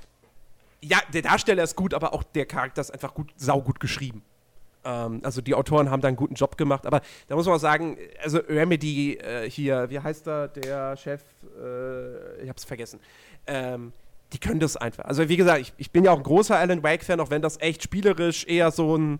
ja, 0.81 0.99
der 1.13 1.21
Darsteller 1.21 1.63
ist 1.63 1.75
gut, 1.75 1.93
aber 1.93 2.13
auch 2.13 2.23
der 2.23 2.45
Charakter 2.45 2.81
ist 2.81 2.91
einfach 2.91 3.13
gut, 3.13 3.31
saugut 3.37 3.79
geschrieben. 3.79 4.23
Ähm, 4.83 5.21
also 5.23 5.41
die 5.41 5.55
Autoren 5.55 5.89
haben 5.89 6.01
da 6.01 6.07
einen 6.07 6.17
guten 6.17 6.35
Job 6.35 6.57
gemacht, 6.57 6.85
aber 6.85 7.01
da 7.27 7.35
muss 7.35 7.45
man 7.45 7.55
auch 7.55 7.59
sagen, 7.59 7.97
also 8.21 8.39
Remedy 8.39 9.15
äh, 9.15 9.49
hier, 9.49 9.89
wie 9.89 9.99
heißt 9.99 10.27
er, 10.27 10.47
der 10.49 10.97
Chef, 10.97 11.21
äh, 11.61 12.43
ich 12.43 12.49
hab's 12.49 12.63
vergessen, 12.63 12.99
ähm, 13.47 13.93
die 14.33 14.39
können 14.39 14.59
das 14.59 14.75
einfach. 14.77 15.05
Also 15.05 15.29
wie 15.29 15.37
gesagt, 15.37 15.61
ich, 15.61 15.73
ich 15.77 15.91
bin 15.91 16.03
ja 16.03 16.11
auch 16.11 16.17
ein 16.17 16.23
großer 16.23 16.57
Alan 16.57 16.83
Wake-Fan, 16.83 17.19
auch 17.19 17.29
wenn 17.29 17.41
das 17.41 17.61
echt 17.61 17.83
spielerisch 17.83 18.45
eher 18.45 18.71
so 18.71 18.97
ein 18.97 19.19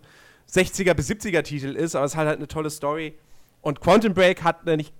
60er 0.52 0.94
bis 0.94 1.10
70er 1.10 1.44
Titel 1.44 1.76
ist, 1.76 1.96
aber 1.96 2.06
es 2.06 2.16
hat 2.16 2.28
halt 2.28 2.38
eine 2.38 2.48
tolle 2.48 2.70
Story. 2.70 3.14
Und 3.64 3.82
Quantum 3.82 4.14
Break 4.14 4.44
hat 4.44 4.62
eine 4.62 4.78
nicht 4.78 4.94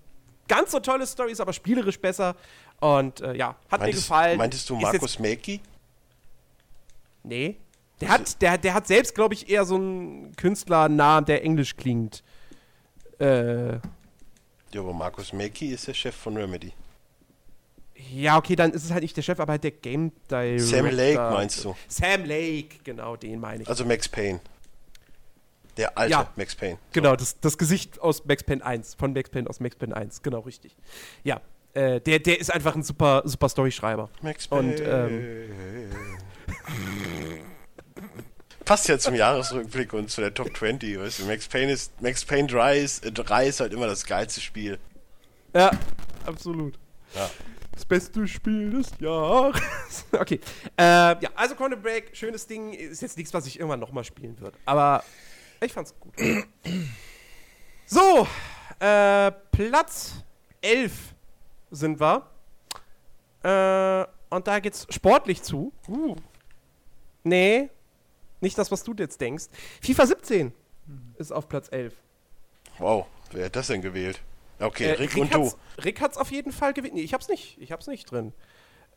ganz 0.48 0.72
so 0.72 0.80
tolle 0.80 1.06
Story, 1.06 1.32
ist 1.32 1.40
aber 1.42 1.54
spielerisch 1.54 2.00
besser. 2.00 2.36
Und 2.80 3.22
äh, 3.22 3.36
ja, 3.36 3.56
hat 3.70 3.80
mir 3.82 3.86
Meintest, 3.86 4.04
gefallen. 4.04 4.38
meintest 4.38 4.70
du 4.70 4.76
Markus 4.76 5.20
Melki? 5.20 5.62
Nee. 7.24 7.58
Der 8.02 8.10
hat, 8.10 8.42
der, 8.42 8.58
der 8.58 8.74
hat 8.74 8.88
selbst, 8.88 9.16
glaube 9.16 9.34
ich, 9.34 9.50
eher 9.50 9.64
so 9.66 9.76
einen 9.76 10.36
Künstlernamen, 10.36 11.26
der 11.26 11.44
englisch 11.44 11.76
klingt. 11.78 12.24
Äh, 13.20 13.74
Ja, 13.76 13.80
aber 14.76 14.94
Markus 14.94 15.32
Melki 15.32 15.68
ist 15.68 15.88
der 15.88 15.94
Chef 15.94 16.16
von 16.16 16.36
Remedy. 16.36 16.74
ja, 18.12 18.38
okay, 18.38 18.56
dann 18.56 18.72
ist 18.72 18.84
es 18.84 18.92
halt 18.92 19.04
nicht 19.04 19.16
der 19.16 19.22
Chef, 19.22 19.40
aber 19.40 19.52
halt 19.52 19.64
der 19.64 19.72
Game 19.72 20.12
Director. 20.30 20.68
Sam 20.68 20.86
Lake 20.88 21.20
meinst 21.32 21.64
du? 21.64 21.76
Sam 21.88 22.26
Lake, 22.26 22.80
genau, 22.84 23.16
den 23.16 23.40
meine 23.40 23.64
ich. 23.64 23.70
Also 23.70 23.86
Max 23.86 24.10
Payne. 24.10 24.42
Der 25.78 25.98
alte 25.98 26.12
Ja. 26.12 26.30
Max 26.36 26.56
Payne. 26.56 26.78
genau, 26.92 27.16
das, 27.16 27.40
das 27.40 27.58
Gesicht 27.58 28.00
aus 28.00 28.26
Max 28.26 28.44
Payne 28.44 28.64
1, 28.66 28.96
von 28.96 29.14
Max 29.14 29.30
Payne 29.30 29.50
aus 29.50 29.60
Max 29.60 29.76
Payne 29.76 29.96
1, 29.96 30.22
genau, 30.22 30.40
richtig. 30.42 30.76
Ja, 31.24 31.42
äh, 31.74 32.00
der, 32.00 32.20
der 32.20 32.40
ist 32.40 32.52
einfach 32.54 32.76
ein 32.76 32.84
super, 32.84 33.24
super 33.26 33.50
Storyschreiber. 33.50 34.10
Max 34.22 34.46
Und, 34.48 34.76
Payne. 34.76 35.10
ähm, 35.10 35.50
Passt 38.66 38.88
ja 38.88 38.98
zum 38.98 39.14
Jahresrückblick 39.16 39.92
und 39.94 40.10
zu 40.10 40.22
der 40.22 40.34
Top 40.34 40.56
20, 40.56 40.98
weißt 40.98 41.20
du. 41.20 41.26
Max 41.26 41.48
Payne 41.48 41.72
ist, 41.74 42.02
Max 42.02 42.24
Payne 42.24 42.48
3 42.48 42.78
ist, 42.80 43.06
äh, 43.06 43.12
3 43.12 43.48
ist 43.48 43.60
halt 43.60 43.74
immer 43.74 43.88
das 43.88 44.06
geilste 44.06 44.40
Spiel. 44.40 44.80
Ja, 45.54 45.72
absolut. 46.26 46.80
Ja. 47.14 47.30
Das 47.74 47.84
beste 47.86 48.26
Spiel 48.28 48.70
des 48.70 48.92
Jahres. 49.00 49.60
okay. 50.14 50.40
Äh, 50.78 50.84
ja, 50.84 51.30
also 51.36 51.56
Quantum 51.56 51.82
Break, 51.82 52.12
schönes 52.16 52.48
Ding. 52.48 52.72
Ist 52.74 53.02
jetzt 53.02 53.18
nichts, 53.18 53.34
was 53.34 53.48
ich 53.48 53.60
irgendwann 53.60 53.80
nochmal 53.82 54.04
spielen 54.06 54.40
würde. 54.40 54.58
Aber 54.66 55.04
ich 55.66 55.74
fand's 55.74 55.94
gut. 56.00 56.14
so, 57.86 58.28
äh, 58.80 59.32
Platz 59.52 60.24
11 60.62 60.92
sind 61.72 62.00
wir. 62.00 62.28
Äh, 63.44 64.06
und 64.34 64.48
da 64.48 64.60
geht's 64.60 64.88
sportlich 64.90 65.44
zu. 65.44 65.72
Uh. 65.88 66.16
Nee, 67.24 67.70
nicht 68.42 68.58
das, 68.58 68.72
was 68.72 68.84
du 68.84 68.94
jetzt 68.98 69.22
denkst. 69.22 69.46
FIFA 69.82 70.08
17 70.08 70.54
ist 71.18 71.32
auf 71.32 71.48
Platz 71.48 71.70
11. 71.72 71.94
Wow, 72.80 73.06
wer 73.32 73.46
hat 73.46 73.56
das 73.56 73.68
denn 73.68 73.82
gewählt? 73.82 74.22
Okay, 74.60 74.86
Äh, 74.86 74.92
Rick, 74.94 75.16
und 75.18 75.34
du. 75.34 75.52
Rick 75.84 76.02
hat's 76.02 76.18
auf 76.18 76.32
jeden 76.32 76.52
Fall 76.52 76.74
gewinnt. 76.74 76.96
Nee, 76.96 77.02
ich 77.02 77.14
hab's 77.14 77.28
nicht. 77.28 77.58
Ich 77.60 77.72
hab's 77.72 77.88
nicht 77.88 78.10
drin. 78.12 78.34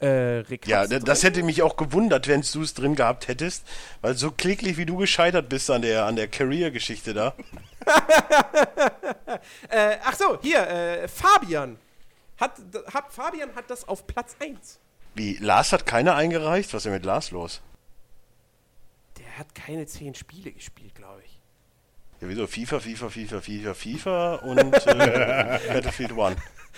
Äh. 0.00 0.42
Ja, 0.66 0.86
das 0.86 1.20
drin? 1.20 1.28
hätte 1.28 1.42
mich 1.42 1.62
auch 1.62 1.76
gewundert, 1.76 2.28
wenn 2.28 2.42
du 2.42 2.62
es 2.62 2.74
drin 2.74 2.94
gehabt 2.94 3.28
hättest, 3.28 3.66
weil 4.02 4.14
so 4.14 4.30
kläglich 4.30 4.76
wie 4.76 4.86
du 4.86 4.96
gescheitert 4.96 5.48
bist 5.48 5.70
an 5.70 5.82
der 5.82 6.04
an 6.04 6.16
der 6.16 6.28
Career-Geschichte 6.28 7.14
da. 7.14 7.34
Äh, 9.68 9.98
ach 10.04 10.14
so, 10.14 10.40
hier, 10.40 10.66
äh, 10.66 11.08
Fabian. 11.08 11.78
Hat, 12.38 12.52
hat, 12.92 13.12
Fabian 13.12 13.54
hat 13.54 13.70
das 13.70 13.86
auf 13.86 14.06
Platz 14.06 14.36
1. 14.40 14.78
Wie, 15.14 15.36
Lars 15.36 15.72
hat 15.72 15.86
keine 15.86 16.14
eingereicht? 16.14 16.72
Was 16.72 16.78
ist 16.78 16.84
denn 16.84 16.92
mit 16.92 17.04
Lars 17.04 17.30
los? 17.30 17.62
Der 19.18 19.38
hat 19.38 19.54
keine 19.54 19.86
10 19.86 20.14
Spiele 20.14 20.52
gespielt, 20.52 20.94
glaube 20.94 21.22
ich. 21.24 21.35
Ja, 22.20 22.28
wieso? 22.28 22.46
FIFA, 22.46 22.80
FIFA, 22.80 23.08
FIFA, 23.10 23.40
FIFA, 23.40 23.74
FIFA 23.74 24.34
und 24.36 24.86
äh, 24.86 25.58
Battlefield 25.72 26.12
One. 26.12 26.36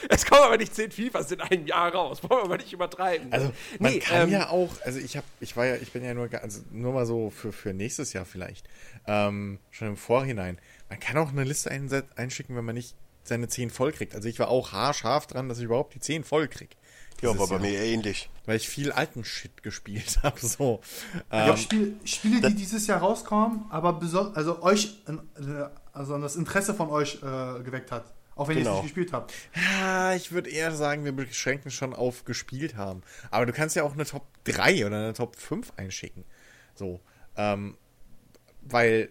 Es 0.09 0.24
kommen 0.26 0.43
aber 0.43 0.57
nicht 0.57 0.74
10 0.74 0.93
FIFAs 0.93 1.32
in 1.32 1.41
einem 1.41 1.66
Jahr 1.66 1.93
raus. 1.93 2.22
Wollen 2.22 2.41
wir 2.41 2.45
aber 2.45 2.57
nicht 2.59 2.72
übertreiben. 2.72 3.32
Also 3.32 3.53
man 3.78 3.93
Nee, 3.93 3.99
kann 3.99 4.28
ähm, 4.28 4.30
ja 4.30 4.49
auch, 4.49 4.70
also 4.84 4.99
ich 4.99 5.16
habe, 5.16 5.26
ich 5.41 5.57
war 5.57 5.66
ja, 5.66 5.74
ich 5.76 5.93
bin 5.93 6.05
ja 6.05 6.14
nur, 6.14 6.28
also 6.41 6.61
nur 6.70 6.93
mal 6.93 7.05
so 7.07 7.30
für, 7.30 7.53
für 7.53 7.72
nächstes 7.72 8.12
Jahr 8.12 8.24
vielleicht, 8.24 8.68
ähm, 9.07 9.59
schon 9.70 9.89
im 9.89 9.97
Vorhinein. 9.97 10.59
Man 10.89 11.01
kann 11.01 11.16
auch 11.16 11.30
eine 11.30 11.45
Liste 11.45 11.70
einschicken, 11.70 12.57
wenn 12.57 12.64
man 12.64 12.76
nicht 12.76 12.95
seine 13.24 13.49
10 13.49 13.70
voll 13.70 13.93
kriegt. 13.93 14.14
Also 14.14 14.28
ich 14.28 14.39
war 14.39 14.49
auch 14.49 14.72
haarscharf 14.72 15.26
dran, 15.26 15.49
dass 15.49 15.59
ich 15.59 15.64
überhaupt 15.64 15.95
die 15.95 16.01
10 16.01 16.24
voll 16.24 16.49
krieg. 16.49 16.76
Ja, 17.23 17.39
war 17.39 17.47
bei 17.49 17.55
Jahr. 17.55 17.61
mir 17.62 17.79
ähnlich. 17.81 18.31
Weil 18.47 18.57
ich 18.57 18.69
viel 18.69 18.93
alten 18.93 19.25
Shit 19.25 19.62
gespielt 19.62 20.19
habe, 20.23 20.39
so. 20.41 20.81
Ich 21.14 21.21
Ähm, 21.31 21.45
glaube, 21.45 21.59
Spiel, 21.59 21.97
Spiele, 22.05 22.41
die 22.49 22.55
dieses 22.55 22.87
Jahr 22.87 23.01
rauskommen, 23.01 23.64
aber 23.71 24.01
also 24.35 24.62
euch, 24.62 24.97
äh, 25.07 25.64
also 25.93 26.19
das 26.19 26.37
Interesse 26.37 26.75
von 26.75 26.89
euch 26.91 27.16
äh, 27.16 27.62
geweckt 27.62 27.91
hat. 27.93 28.05
Auch 28.37 28.47
wenn 28.47 28.57
ihr 28.59 28.62
Genau. 28.62 28.77
es 28.77 28.83
nicht 28.85 28.95
gespielt 28.95 29.12
habt. 29.12 29.33
Ja, 29.81 30.14
ich 30.14 30.31
würde 30.31 30.49
eher 30.49 30.71
sagen, 30.73 31.05
wir 31.05 31.11
beschränken 31.12 31.73
schon 31.73 31.93
auf 31.93 32.25
gespielt 32.25 32.77
haben. 32.77 33.03
Aber 33.33 33.47
du 33.47 33.53
kannst 33.53 33.75
ja 33.75 33.83
auch 33.83 33.95
eine 33.95 34.05
Top 34.07 34.27
3 34.45 34.87
oder 34.87 34.97
eine 34.97 35.12
Top 35.12 35.35
5 35.35 35.73
einschicken. 35.77 36.25
So. 36.77 37.01
Ähm, 37.37 37.77
weil 38.62 39.09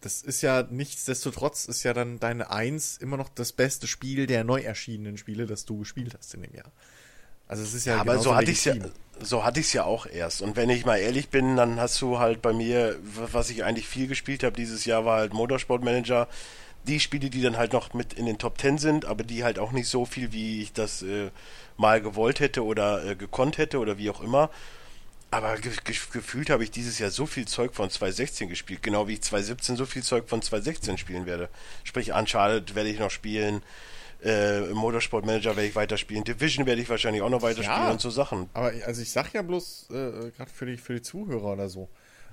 das 0.00 0.22
ist 0.22 0.40
ja 0.42 0.62
nichtsdestotrotz 0.70 1.66
ist 1.66 1.82
ja 1.82 1.92
dann 1.92 2.18
deine 2.18 2.50
1 2.50 2.98
immer 2.98 3.16
noch 3.18 3.28
das 3.28 3.52
beste 3.52 3.86
Spiel 3.86 4.26
der 4.26 4.44
neu 4.44 4.60
erschienenen 4.60 5.16
Spiele, 5.18 5.46
das 5.46 5.64
du 5.66 5.78
gespielt 5.78 6.14
hast 6.16 6.32
in 6.34 6.42
dem 6.42 6.54
Jahr. 6.54 6.72
Also 7.48 7.62
es 7.62 7.74
ist 7.74 7.86
ja 7.86 7.96
aber 7.96 8.12
genauso 8.12 8.30
so 8.30 8.36
hatte 8.36 8.50
ich 8.50 8.64
ja, 8.64 8.74
so 9.20 9.44
hatte 9.44 9.60
ich 9.60 9.72
ja 9.72 9.84
auch 9.84 10.06
erst. 10.06 10.42
Und 10.42 10.56
wenn 10.56 10.70
ich 10.70 10.84
mal 10.84 10.96
ehrlich 10.96 11.28
bin, 11.28 11.56
dann 11.56 11.80
hast 11.80 12.00
du 12.00 12.18
halt 12.18 12.42
bei 12.42 12.52
mir, 12.52 12.96
was 13.02 13.50
ich 13.50 13.64
eigentlich 13.64 13.86
viel 13.86 14.06
gespielt 14.06 14.42
habe 14.42 14.56
dieses 14.56 14.84
Jahr, 14.84 15.04
war 15.04 15.18
halt 15.18 15.32
Motorsport 15.32 15.82
Manager. 15.82 16.28
Die 16.86 17.00
Spiele, 17.00 17.30
die 17.30 17.40
dann 17.40 17.56
halt 17.56 17.72
noch 17.72 17.94
mit 17.94 18.12
in 18.12 18.26
den 18.26 18.38
Top 18.38 18.60
10 18.60 18.78
sind, 18.78 19.04
aber 19.06 19.24
die 19.24 19.44
halt 19.44 19.58
auch 19.58 19.72
nicht 19.72 19.88
so 19.88 20.04
viel, 20.04 20.32
wie 20.32 20.60
ich 20.62 20.72
das 20.72 21.02
äh, 21.02 21.30
mal 21.76 22.00
gewollt 22.00 22.40
hätte 22.40 22.64
oder 22.64 23.04
äh, 23.04 23.16
gekonnt 23.16 23.58
hätte 23.58 23.78
oder 23.78 23.96
wie 23.98 24.10
auch 24.10 24.20
immer. 24.20 24.50
Aber 25.30 25.56
ge 25.56 25.72
ge 25.84 25.96
gefühlt 26.12 26.50
habe 26.50 26.62
ich 26.62 26.70
dieses 26.70 26.98
Jahr 26.98 27.10
so 27.10 27.26
viel 27.26 27.46
Zeug 27.46 27.74
von 27.74 27.90
2016 27.90 28.48
gespielt, 28.48 28.82
genau 28.82 29.08
wie 29.08 29.14
ich 29.14 29.22
2017 29.22 29.76
so 29.76 29.86
viel 29.86 30.02
Zeug 30.02 30.28
von 30.28 30.42
2016 30.42 30.98
spielen 30.98 31.26
werde. 31.26 31.48
Sprich, 31.82 32.12
Uncharted 32.12 32.74
werde 32.74 32.90
ich 32.90 33.00
noch 33.00 33.10
spielen, 33.10 33.62
äh, 34.24 34.60
Motorsport 34.72 35.26
Manager 35.26 35.50
werde 35.56 35.68
ich 35.68 35.76
weiterspielen, 35.76 36.24
Division 36.24 36.66
werde 36.66 36.80
ich 36.82 36.88
wahrscheinlich 36.88 37.22
auch 37.22 37.30
noch 37.30 37.42
weiterspielen 37.42 37.84
Ja. 37.84 37.90
und 37.90 38.00
so 38.00 38.10
Sachen. 38.10 38.48
Aber 38.54 38.72
also 38.86 39.02
ich 39.02 39.10
sag 39.10 39.32
ja 39.32 39.42
bloß, 39.42 39.88
äh, 39.90 40.30
gerade 40.30 40.50
für 40.52 40.66
die, 40.66 40.76
für 40.76 40.94
die 40.94 41.02
Zuhörer 41.02 41.52
oder 41.52 41.68
so, 41.68 41.88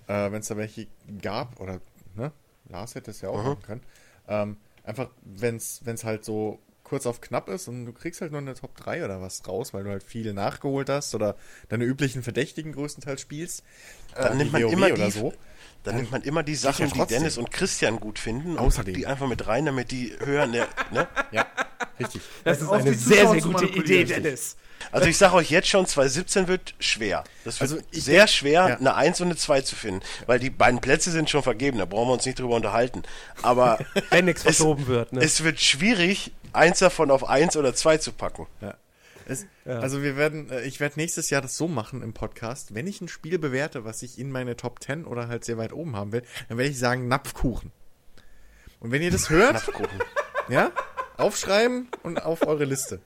äh, 0.08 0.32
wenn 0.32 0.40
es 0.42 0.48
da 0.48 0.58
welche 0.58 0.88
gab, 1.22 1.60
oder 1.60 1.80
ne, 2.16 2.32
Lars 2.70 2.96
hätte 2.96 3.12
es 3.12 3.22
ja 3.22 3.30
auch 3.30 3.44
machen 3.44 3.62
können, 3.62 3.82
ähm, 4.28 4.58
einfach, 4.84 5.10
wenn 5.24 5.58
es 5.58 6.04
halt 6.04 6.24
so 6.26 6.60
kurz 6.84 7.06
auf 7.06 7.22
knapp 7.22 7.48
ist 7.48 7.70
und 7.70 7.86
du 7.86 7.94
kriegst 7.94 8.20
halt 8.20 8.32
nur 8.32 8.42
eine 8.42 8.54
Top 8.54 8.76
3 8.76 9.06
oder 9.06 9.22
was 9.22 9.48
raus, 9.48 9.74
weil 9.74 9.86
du 9.86 9.92
halt 9.92 10.04
viel 10.04 10.34
nachgeholt 10.34 10.90
hast 10.90 11.16
oder 11.16 11.38
deine 11.70 11.86
üblichen 11.86 12.22
Verdächtigen 12.22 12.74
größtenteils 12.74 13.22
spielst, 13.22 13.64
Dann 14.16 14.34
äh, 14.34 14.36
nimmt 14.36 14.52
man 14.52 14.64
WoW 14.64 14.74
immer 14.74 14.92
oder 14.92 15.06
die, 15.06 15.12
so. 15.12 15.34
Dann 15.84 15.96
nimmt 15.96 16.12
man 16.12 16.22
immer 16.22 16.44
die 16.44 16.56
Sachen, 16.56 16.92
die. 16.92 17.06
Dennis 17.06 17.38
und 17.38 17.52
Christian 17.52 18.00
gut 18.00 18.20
finden 18.20 18.52
und 18.54 18.60
Außerdem. 18.60 18.94
die 18.94 19.08
einfach 19.08 19.28
mit 19.28 19.48
rein, 19.48 19.66
damit 19.66 19.92
die 19.92 20.14
hören. 20.20 20.52
Ne, 20.52 20.68
ne? 20.92 21.08
Ja, 21.32 21.46
richtig. 22.00 22.22
das 22.44 22.60
Also 22.62 22.74
ist 22.76 22.82
eine 22.82 22.94
sehr, 22.94 23.28
sehr 23.30 23.42
gute 23.42 23.66
Idee. 23.66 24.04
Dennis. 24.04 24.58
Also 24.92 25.08
ich 25.08 25.18
sage 25.18 25.36
euch 25.36 25.50
jetzt 25.52 25.68
schon, 25.68 25.86
2017 25.86 26.48
wird 26.48 26.74
schwer. 26.80 27.24
Das 27.46 27.62
wird 27.62 27.72
Also 27.72 27.84
sehr 27.92 28.18
denk- 28.26 28.30
schwer, 28.30 28.68
ja. 28.70 28.78
eine 28.78 28.96
1 28.96 29.22
und 29.22 29.28
eine 29.28 29.36
2 29.38 29.62
zu 29.62 29.76
finden. 29.76 30.02
Weil 30.26 30.40
die 30.40 30.50
beiden 30.50 30.82
Plätze 30.82 31.12
sind 31.12 31.30
schon 31.30 31.44
vergeben, 31.44 31.78
da 31.78 31.86
brauchen 31.86 32.10
wir 32.10 32.14
uns 32.14 32.26
nicht 32.26 32.40
drüber 32.40 32.56
unterhalten. 32.56 33.04
Aber 33.44 33.80
Wenn 34.10 34.26
nichts 34.26 34.42
es, 34.42 34.58
verschoben 34.58 34.88
wird, 34.88 35.14
ne? 35.14 35.22
es 35.22 35.44
wird 35.44 35.62
schwierig, 35.62 36.32
eins 36.52 36.80
davon 36.80 37.12
auf 37.12 37.28
1 37.30 37.56
oder 37.58 37.76
2 37.76 37.98
zu 37.98 38.12
packen. 38.12 38.48
Ja. 38.60 38.74
Es, 39.32 39.46
Also 39.66 40.02
wir 40.04 40.16
werden, 40.18 40.50
äh, 40.50 40.62
ich 40.62 40.80
werde 40.80 40.96
nächstes 41.00 41.30
Jahr 41.30 41.42
das 41.42 41.56
so 41.58 41.68
machen 41.68 42.02
im 42.02 42.14
Podcast, 42.14 42.74
wenn 42.76 42.88
ich 42.88 43.02
ein 43.02 43.08
Spiel 43.08 43.40
bewerte, 43.40 43.86
was 43.86 44.02
ich 44.04 44.20
in 44.20 44.32
meine 44.32 44.56
Top 44.58 44.82
10 44.84 45.06
oder 45.06 45.28
halt 45.28 45.46
sehr 45.46 45.58
weit 45.58 45.74
oben 45.74 45.96
haben 45.96 46.12
will, 46.12 46.24
dann 46.50 46.58
werde 46.58 46.70
ich 46.72 46.78
sagen 46.80 47.08
Napfkuchen. 47.08 47.72
Und 48.80 48.92
wenn 48.92 49.02
ihr 49.02 49.12
das 49.12 49.30
hört, 49.30 49.54
Napfkuchen. 49.54 50.00
ja, 50.50 50.72
aufschreiben 51.18 51.88
und 52.04 52.22
auf 52.24 52.46
eure 52.48 52.66
Liste. 52.66 53.00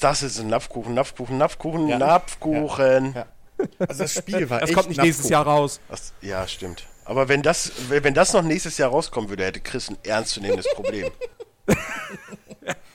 Das 0.00 0.22
ist 0.22 0.38
ein 0.38 0.46
Napfkuchen, 0.48 0.94
Napfkuchen, 0.94 1.38
Napfkuchen, 1.38 1.88
Ja. 1.88 1.98
Napfkuchen. 1.98 3.14
Ja. 3.14 3.26
Also 3.80 4.02
das 4.04 4.14
Spiel 4.14 4.48
war 4.50 4.60
Das 4.60 4.68
echt 4.70 4.76
kommt 4.76 4.88
nicht 4.90 5.00
nächstes. 5.02 5.28
Jahr 5.28 5.44
raus. 5.46 5.80
Das, 5.88 6.12
ja, 6.20 6.46
stimmt. 6.46 6.86
Aber 7.04 7.28
wenn 7.28 7.42
das, 7.42 7.72
wenn 7.88 8.04
wenn 8.04 8.14
das 8.14 8.32
noch 8.32 8.42
nächstes 8.42 8.78
Jahr 8.78 8.90
rauskommen 8.90 9.28
würde, 9.30 9.44
hätte 9.44 9.60
Chris 9.60 9.88
ein 9.90 9.98
ernstzunehmendes 10.04 10.66
Problem. 10.74 11.10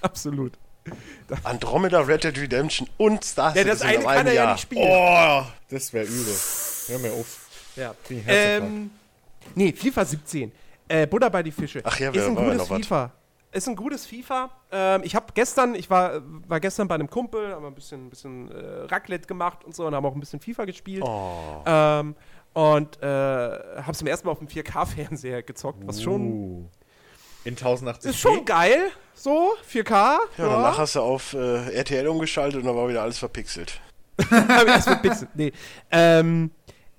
Absolut. 0.01 0.53
Andromeda, 1.43 1.99
Red 2.01 2.23
Dead 2.23 2.37
Redemption 2.37 2.87
und 2.97 3.23
Star 3.23 3.55
Ja, 3.55 3.63
das 3.63 3.79
Citizen 3.79 4.05
eine 4.07 4.17
kann 4.17 4.27
er 4.27 4.33
ja 4.33 4.51
nicht 4.53 4.61
spielen. 4.61 4.87
Oh, 4.89 5.43
das 5.69 5.93
wäre 5.93 6.05
übel. 6.05 6.35
Hör 6.87 6.99
mir 6.99 7.11
auf. 7.13 7.47
Ja. 7.75 7.93
Ähm, 8.27 8.89
nee, 9.55 9.71
FIFA 9.71 10.05
17. 10.05 10.51
Äh, 10.87 11.07
Butter 11.07 11.29
bei 11.29 11.41
die 11.43 11.51
Fische. 11.51 11.81
Ach 11.85 11.97
ja, 11.99 12.09
ist 12.09 12.15
wer- 12.15 12.27
ein 12.27 12.35
gutes 12.35 12.57
noch 12.57 12.69
was. 12.69 12.77
FIFA. 12.79 13.11
Ist 13.53 13.67
ein 13.67 13.75
gutes 13.75 14.05
FIFA. 14.05 14.49
Ähm, 14.71 15.01
ich 15.03 15.13
habe 15.15 15.25
gestern, 15.33 15.75
ich 15.75 15.89
war, 15.89 16.21
war 16.47 16.59
gestern 16.59 16.87
bei 16.87 16.95
einem 16.95 17.09
Kumpel, 17.09 17.53
haben 17.53 17.63
wir 17.63 17.67
ein 17.67 17.75
bisschen, 17.75 18.09
bisschen 18.09 18.49
äh, 18.49 18.83
Raclette 18.85 19.27
gemacht 19.27 19.63
und 19.65 19.75
so 19.75 19.85
und 19.85 19.93
haben 19.93 20.05
auch 20.05 20.13
ein 20.13 20.19
bisschen 20.21 20.39
FIFA 20.39 20.65
gespielt. 20.65 21.03
Oh. 21.03 21.61
Ähm, 21.65 22.15
und 22.53 23.01
äh, 23.01 23.05
habe 23.05 23.93
zum 23.93 24.07
ersten 24.07 24.25
Mal 24.27 24.31
auf 24.33 24.39
dem 24.39 24.47
4K-Fernseher 24.47 25.43
gezockt, 25.43 25.85
was 25.85 26.01
schon 26.01 26.21
Uh. 26.21 26.65
In 27.43 27.53
1080 27.53 28.11
ist 28.11 28.19
schon 28.19 28.45
geil. 28.45 28.91
So 29.13 29.53
4K. 29.71 29.91
Ja, 29.91 30.19
danach 30.37 30.77
hast 30.77 30.95
du 30.95 31.01
auf 31.01 31.33
äh, 31.33 31.73
RTL 31.75 32.07
umgeschaltet 32.07 32.61
und 32.61 32.67
dann 32.67 32.75
war 32.75 32.87
wieder 32.87 33.01
alles 33.01 33.17
verpixelt. 33.17 33.79
Erst 34.31 34.87
verpixelt. 34.87 35.29
Nee. 35.35 35.51
Ähm, 35.91 36.51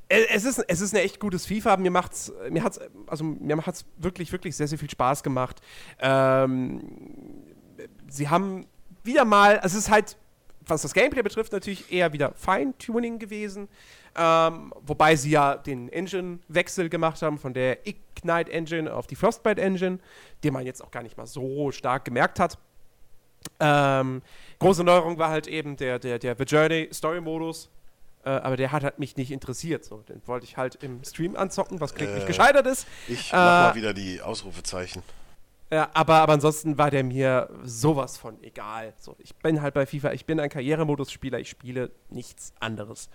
äh, 0.08 0.26
es 0.30 0.44
ist, 0.44 0.58
es 0.68 0.80
ist 0.80 0.94
ein 0.94 1.00
echt 1.00 1.20
gutes 1.20 1.46
FIFA. 1.46 1.76
Mir 1.78 1.90
macht's, 1.90 2.32
mir 2.50 2.62
hat's, 2.62 2.80
also 3.06 3.24
mir 3.24 3.64
hat's 3.64 3.84
wirklich, 3.96 4.30
wirklich 4.32 4.56
sehr, 4.56 4.68
sehr 4.68 4.78
viel 4.78 4.90
Spaß 4.90 5.22
gemacht. 5.22 5.60
Ähm, 6.00 6.82
sie 8.08 8.28
haben 8.28 8.66
wieder 9.04 9.24
mal, 9.24 9.58
also 9.58 9.78
es 9.78 9.84
ist 9.84 9.90
halt, 9.90 10.16
was 10.66 10.82
das 10.82 10.92
Gameplay 10.94 11.22
betrifft, 11.22 11.52
natürlich 11.52 11.92
eher 11.92 12.12
wieder 12.12 12.32
Feintuning 12.34 13.18
gewesen. 13.18 13.68
Ähm, 14.14 14.72
wobei 14.80 15.16
sie 15.16 15.30
ja 15.30 15.56
den 15.56 15.88
Engine-Wechsel 15.88 16.88
gemacht 16.88 17.22
haben 17.22 17.38
von 17.38 17.54
der 17.54 17.78
Ignite 17.86 18.52
Engine 18.52 18.92
auf 18.92 19.06
die 19.06 19.16
Frostbite 19.16 19.60
Engine, 19.60 19.98
den 20.44 20.52
man 20.52 20.66
jetzt 20.66 20.82
auch 20.84 20.90
gar 20.90 21.02
nicht 21.02 21.16
mal 21.16 21.26
so 21.26 21.72
stark 21.72 22.04
gemerkt 22.04 22.38
hat. 22.38 22.58
Ähm, 23.58 24.22
große 24.58 24.84
Neuerung 24.84 25.18
war 25.18 25.30
halt 25.30 25.46
eben 25.46 25.76
der, 25.76 25.98
der, 25.98 26.18
der 26.18 26.36
The 26.36 26.44
Journey 26.44 26.88
Story-Modus. 26.92 27.70
Äh, 28.24 28.30
aber 28.30 28.56
der 28.56 28.70
hat 28.70 28.84
halt 28.84 28.98
mich 29.00 29.16
nicht 29.16 29.32
interessiert. 29.32 29.84
So. 29.84 29.96
Den 30.08 30.22
wollte 30.26 30.44
ich 30.44 30.56
halt 30.56 30.76
im 30.76 31.02
Stream 31.02 31.34
anzocken, 31.34 31.80
was 31.80 31.94
kläglich 31.94 32.22
Äh, 32.22 32.26
gescheitert 32.26 32.66
ist. 32.66 32.86
Ich 33.08 33.32
Äh, 33.32 33.36
mach 33.36 33.70
mal 33.70 33.74
wieder 33.74 33.94
die 33.94 34.20
Ausrufezeichen. 34.20 35.02
Ja, 35.72 35.88
aber, 35.94 36.16
aber 36.16 36.34
ansonsten 36.34 36.76
war 36.76 36.90
der 36.90 37.02
mir 37.02 37.48
sowas 37.64 38.18
von 38.18 38.42
egal. 38.42 38.92
So, 38.98 39.16
ich 39.18 39.34
bin 39.36 39.62
halt 39.62 39.72
bei 39.72 39.86
FIFA, 39.86 40.12
ich 40.12 40.26
bin 40.26 40.38
ein 40.38 40.50
Karrieremodus-Spieler, 40.50 41.38
ich 41.38 41.48
spiele 41.48 41.90
nichts 42.10 42.52
anderes. 42.60 43.08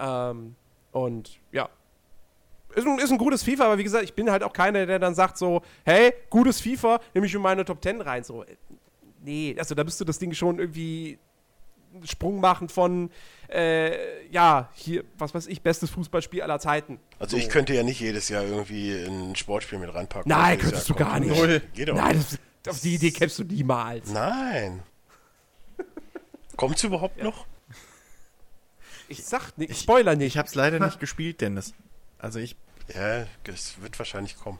Ähm, 0.00 0.56
und 0.90 1.38
ja. 1.52 1.68
Ist 2.74 2.88
ein, 2.88 2.98
ist 2.98 3.12
ein 3.12 3.18
gutes 3.18 3.44
FIFA, 3.44 3.66
aber 3.66 3.78
wie 3.78 3.84
gesagt, 3.84 4.02
ich 4.02 4.14
bin 4.14 4.32
halt 4.32 4.42
auch 4.42 4.52
keiner, 4.52 4.84
der 4.84 4.98
dann 4.98 5.14
sagt 5.14 5.38
so, 5.38 5.62
hey, 5.84 6.12
gutes 6.28 6.60
FIFA, 6.60 7.00
nehme 7.14 7.26
ich 7.28 7.34
in 7.36 7.40
meine 7.40 7.64
Top 7.64 7.80
10 7.80 8.00
rein. 8.00 8.24
So, 8.24 8.42
äh, 8.42 8.56
nee, 9.22 9.54
also 9.56 9.76
da 9.76 9.84
müsste 9.84 10.04
das 10.04 10.18
Ding 10.18 10.32
schon 10.32 10.58
irgendwie 10.58 11.20
einen 11.94 12.06
Sprung 12.08 12.40
machen 12.40 12.68
von, 12.68 13.10
äh, 13.52 14.26
ja, 14.30 14.70
hier, 14.74 15.04
was 15.18 15.34
weiß 15.34 15.46
ich, 15.46 15.62
bestes 15.62 15.90
Fußballspiel 15.90 16.42
aller 16.42 16.58
Zeiten. 16.58 16.98
Also 17.18 17.36
so. 17.36 17.42
ich 17.42 17.48
könnte 17.48 17.74
ja 17.74 17.82
nicht 17.82 18.00
jedes 18.00 18.28
Jahr 18.28 18.44
irgendwie 18.44 18.92
ein 18.92 19.36
Sportspiel 19.36 19.78
mit 19.78 19.94
reinpacken. 19.94 20.28
Nein, 20.28 20.52
Jedes 20.52 20.64
könntest 20.64 20.88
du 20.90 20.94
gar 20.94 21.12
kommt. 21.12 21.26
nicht. 21.26 21.36
Null. 21.38 21.62
Geht 21.74 21.88
doch. 21.88 21.94
Nein, 21.94 22.24
das, 22.62 22.74
auf 22.74 22.80
die 22.80 22.94
Idee 22.94 23.10
kämpfst 23.10 23.38
du 23.38 23.44
niemals. 23.44 24.10
Nein. 24.10 24.82
Kommt's 26.56 26.82
überhaupt 26.84 27.22
noch? 27.22 27.46
Ich 29.08 29.24
sag 29.24 29.56
nicht, 29.58 29.76
Spoiler 29.78 30.16
nicht. 30.16 30.28
Ich 30.28 30.38
hab's 30.38 30.54
leider 30.54 30.78
nicht 30.78 31.00
gespielt, 31.00 31.40
Dennis. 31.40 31.74
Also 32.18 32.38
ich 32.38 32.56
Ja, 32.94 33.26
es 33.44 33.80
wird 33.82 33.98
wahrscheinlich 33.98 34.36
kommen. 34.36 34.58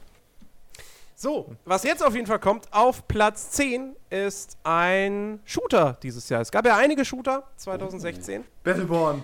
So, 1.22 1.54
was 1.64 1.84
jetzt 1.84 2.04
auf 2.04 2.16
jeden 2.16 2.26
Fall 2.26 2.40
kommt, 2.40 2.66
auf 2.72 3.06
Platz 3.06 3.52
10 3.52 3.94
ist 4.10 4.58
ein 4.64 5.38
Shooter 5.44 5.96
dieses 6.02 6.28
Jahr. 6.28 6.40
Es 6.40 6.50
gab 6.50 6.66
ja 6.66 6.76
einige 6.76 7.04
Shooter 7.04 7.44
2016. 7.58 8.42
Battleborn. 8.64 9.22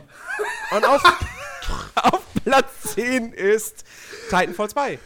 Und 0.71 0.89
auf, 0.89 1.03
auf 1.97 2.21
Platz 2.45 2.95
10 2.95 3.33
ist 3.33 3.83
Titanfall 4.31 4.71
2. 4.71 4.99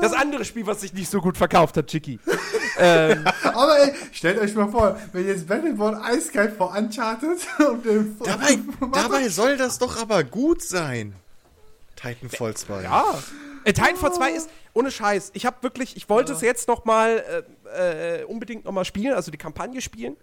Das 0.00 0.12
andere 0.12 0.44
Spiel, 0.44 0.66
was 0.66 0.80
sich 0.80 0.92
nicht 0.92 1.08
so 1.08 1.20
gut 1.20 1.38
verkauft 1.38 1.76
hat, 1.76 1.86
Chicky. 1.86 2.18
ähm, 2.78 3.24
Aber 3.44 3.78
ey, 3.78 3.92
stellt 4.10 4.40
euch 4.40 4.52
mal 4.56 4.72
vor, 4.72 4.98
wenn 5.12 5.28
jetzt 5.28 5.46
Battleborn 5.46 6.02
eiskalt 6.02 6.56
vor 6.56 6.76
Uncharted 6.76 7.38
und 7.60 7.84
dem 7.84 8.18
Dabei, 8.18 8.58
dabei 8.92 9.28
soll 9.28 9.56
das 9.56 9.78
doch 9.78 10.02
aber 10.02 10.24
gut 10.24 10.62
sein. 10.62 11.14
Titanfall 11.94 12.56
2. 12.56 12.82
ja. 12.82 13.04
Äh, 13.64 13.72
Titanfall 13.72 14.12
2 14.12 14.30
ist, 14.32 14.50
ohne 14.72 14.90
Scheiß, 14.90 15.30
ich 15.34 15.46
habe 15.46 15.62
wirklich, 15.62 15.96
ich 15.96 16.08
wollte 16.08 16.32
es 16.32 16.40
jetzt 16.40 16.68
noch 16.68 16.84
mal 16.84 17.44
äh, 17.76 18.20
äh, 18.20 18.24
unbedingt 18.24 18.64
noch 18.64 18.72
mal 18.72 18.84
spielen, 18.84 19.14
also 19.14 19.30
die 19.30 19.38
Kampagne 19.38 19.80
spielen, 19.80 20.16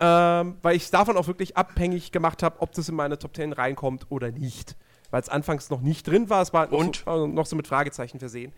ähm, 0.00 0.56
weil 0.62 0.76
ich 0.76 0.84
es 0.84 0.90
davon 0.90 1.16
auch 1.16 1.26
wirklich 1.26 1.56
abhängig 1.56 2.12
gemacht 2.12 2.42
habe, 2.42 2.60
ob 2.60 2.72
das 2.72 2.88
in 2.88 2.94
meine 2.94 3.18
Top 3.18 3.34
10 3.34 3.52
reinkommt 3.52 4.06
oder 4.10 4.30
nicht. 4.30 4.76
Weil 5.10 5.20
es 5.20 5.28
anfangs 5.28 5.70
noch 5.70 5.80
nicht 5.80 6.06
drin 6.06 6.28
war, 6.28 6.42
es 6.42 6.52
war 6.52 6.66
noch, 6.66 6.78
Und? 6.78 6.96
So, 7.04 7.10
also 7.10 7.26
noch 7.26 7.46
so 7.46 7.56
mit 7.56 7.66
Fragezeichen 7.68 8.18
versehen. 8.18 8.52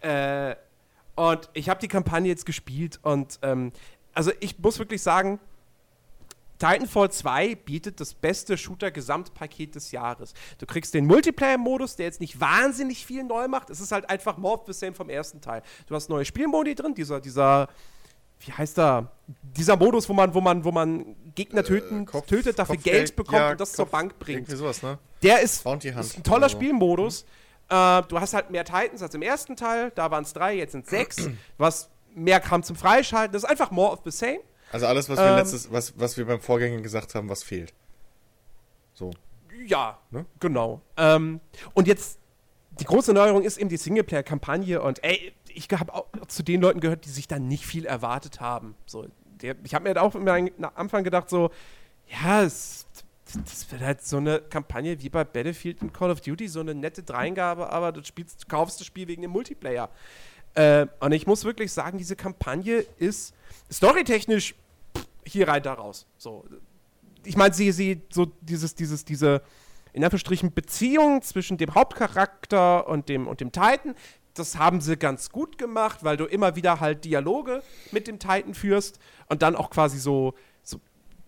Äh, 0.00 0.56
und 1.16 1.50
ich 1.52 1.68
habe 1.68 1.80
die 1.80 1.88
Kampagne 1.88 2.28
jetzt 2.28 2.46
gespielt 2.46 3.00
und 3.02 3.38
ähm, 3.42 3.72
also 4.14 4.30
ich 4.40 4.58
muss 4.58 4.78
wirklich 4.78 5.02
sagen, 5.02 5.40
Titanfall 6.58 7.10
2 7.10 7.54
bietet 7.54 8.00
das 8.00 8.14
beste 8.14 8.58
Shooter-Gesamtpaket 8.58 9.74
des 9.74 9.92
Jahres. 9.92 10.34
Du 10.58 10.66
kriegst 10.66 10.92
den 10.94 11.06
Multiplayer-Modus, 11.06 11.96
der 11.96 12.06
jetzt 12.06 12.20
nicht 12.20 12.40
wahnsinnig 12.40 13.06
viel 13.06 13.22
neu 13.24 13.46
macht. 13.48 13.70
Es 13.70 13.80
ist 13.80 13.92
halt 13.92 14.08
einfach 14.10 14.36
more 14.38 14.58
of 14.58 14.66
the 14.66 14.72
same 14.72 14.92
vom 14.94 15.08
ersten 15.08 15.40
Teil. 15.40 15.62
Du 15.86 15.94
hast 15.94 16.08
neue 16.08 16.24
Spielmodi 16.24 16.74
drin, 16.74 16.94
dieser, 16.94 17.20
dieser, 17.20 17.68
wie 18.40 18.52
heißt 18.52 18.78
er? 18.78 19.12
Dieser 19.42 19.76
Modus, 19.76 20.08
wo 20.08 20.12
man, 20.14 20.34
wo 20.34 20.40
man, 20.40 20.64
wo 20.64 20.72
man 20.72 21.14
Gegner 21.34 21.62
töten, 21.62 22.06
Kopf- 22.06 22.26
tötet, 22.26 22.58
dafür 22.58 22.74
Kopfgeld, 22.74 22.96
Geld 22.96 23.16
bekommt 23.16 23.38
ja, 23.38 23.50
und 23.52 23.60
das 23.60 23.72
zur 23.72 23.84
Kopf- 23.84 23.92
Bank 23.92 24.18
bringt. 24.18 24.48
Sowas, 24.50 24.82
ne? 24.82 24.98
Der 25.22 25.40
ist, 25.40 25.64
ist 25.64 26.16
ein 26.18 26.22
toller. 26.24 26.48
Spielmodus. 26.48 27.22
Äh, 27.68 28.02
du 28.02 28.18
hast 28.18 28.34
halt 28.34 28.50
mehr 28.50 28.64
Titans 28.64 29.02
als 29.02 29.14
im 29.14 29.22
ersten 29.22 29.54
Teil. 29.56 29.92
Da 29.94 30.10
waren 30.10 30.24
es 30.24 30.32
drei, 30.32 30.56
jetzt 30.56 30.72
sind 30.72 30.84
es 30.84 30.90
sechs. 30.90 31.16
Du 31.16 31.64
hast 31.64 31.90
mehr 32.14 32.40
Kram 32.40 32.62
zum 32.62 32.76
Freischalten. 32.76 33.32
Das 33.32 33.42
ist 33.44 33.48
einfach 33.48 33.70
more 33.70 33.92
of 33.92 34.00
the 34.04 34.10
same. 34.10 34.40
Also 34.72 34.86
alles, 34.86 35.08
was 35.08 35.18
wir 35.18 35.26
Ähm, 35.26 35.36
letztes, 35.36 35.72
was, 35.72 35.98
was 35.98 36.16
wir 36.16 36.26
beim 36.26 36.40
Vorgänger 36.40 36.80
gesagt 36.82 37.14
haben, 37.14 37.28
was 37.28 37.42
fehlt. 37.42 37.72
So. 38.92 39.10
Ja, 39.66 39.98
Ne? 40.10 40.24
genau. 40.40 40.80
Ähm, 40.96 41.40
und 41.74 41.88
jetzt, 41.88 42.18
die 42.78 42.84
große 42.84 43.12
Neuerung 43.12 43.42
ist 43.42 43.58
eben 43.58 43.68
die 43.68 43.76
Singleplayer-Kampagne. 43.76 44.80
Und 44.82 45.02
ey, 45.02 45.32
ich 45.48 45.68
habe 45.70 45.92
auch 45.94 46.06
zu 46.28 46.42
den 46.42 46.60
Leuten 46.60 46.80
gehört, 46.80 47.04
die 47.04 47.10
sich 47.10 47.26
da 47.28 47.38
nicht 47.38 47.64
viel 47.64 47.86
erwartet 47.86 48.40
haben. 48.40 48.74
So, 48.86 49.06
der, 49.42 49.56
ich 49.64 49.74
habe 49.74 49.84
mir 49.84 49.88
halt 49.90 49.98
auch 49.98 50.14
am 50.14 50.28
Anfang 50.74 51.04
gedacht, 51.04 51.28
so, 51.30 51.50
ja, 52.06 52.42
es, 52.42 52.86
das 53.44 53.70
wird 53.70 53.82
halt 53.82 54.02
so 54.04 54.18
eine 54.18 54.40
Kampagne 54.40 55.00
wie 55.02 55.08
bei 55.08 55.24
Battlefield 55.24 55.82
und 55.82 55.92
Call 55.92 56.10
of 56.10 56.20
Duty, 56.20 56.48
so 56.48 56.60
eine 56.60 56.74
nette 56.74 57.02
Dreingabe, 57.02 57.70
aber 57.70 57.92
du, 57.92 58.02
spielst, 58.04 58.44
du 58.44 58.48
kaufst 58.48 58.80
das 58.80 58.86
Spiel 58.86 59.08
wegen 59.08 59.22
dem 59.22 59.30
Multiplayer. 59.32 59.90
Äh, 60.54 60.86
und 61.00 61.12
ich 61.12 61.26
muss 61.26 61.44
wirklich 61.44 61.72
sagen, 61.72 61.98
diese 61.98 62.16
Kampagne 62.16 62.84
ist 62.98 63.34
storytechnisch 63.70 64.54
hier 65.24 65.48
rein, 65.48 65.62
da 65.62 65.74
raus. 65.74 66.06
So, 66.16 66.44
ich 67.24 67.36
meine, 67.36 67.54
sie, 67.54 67.72
sie, 67.72 68.02
so 68.10 68.26
dieses, 68.40 68.74
dieses, 68.74 69.04
diese, 69.04 69.42
in 69.92 70.02
Anführungsstrichen, 70.04 70.52
Beziehung 70.52 71.22
zwischen 71.22 71.58
dem 71.58 71.74
Hauptcharakter 71.74 72.88
und 72.88 73.08
dem, 73.08 73.26
und 73.26 73.40
dem 73.40 73.52
Titan, 73.52 73.94
das 74.34 74.56
haben 74.56 74.80
sie 74.80 74.96
ganz 74.96 75.30
gut 75.30 75.58
gemacht, 75.58 76.04
weil 76.04 76.16
du 76.16 76.24
immer 76.24 76.56
wieder 76.56 76.80
halt 76.80 77.04
Dialoge 77.04 77.62
mit 77.90 78.06
dem 78.06 78.18
Titan 78.18 78.54
führst 78.54 78.98
und 79.28 79.42
dann 79.42 79.56
auch 79.56 79.70
quasi 79.70 79.98
so, 79.98 80.34
so 80.62 80.80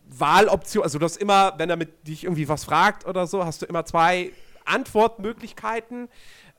Wahloption, 0.07 0.85
also 0.85 0.99
du 0.99 1.05
hast 1.05 1.17
immer, 1.17 1.55
wenn 1.59 1.71
er 1.71 1.77
mit 1.77 2.07
dich 2.07 2.25
irgendwie 2.25 2.49
was 2.49 2.65
fragt 2.65 3.07
oder 3.07 3.27
so, 3.27 3.45
hast 3.45 3.63
du 3.63 3.67
immer 3.67 3.85
zwei 3.85 4.33
Antwortmöglichkeiten. 4.65 6.09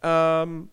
Ähm, 0.04 0.70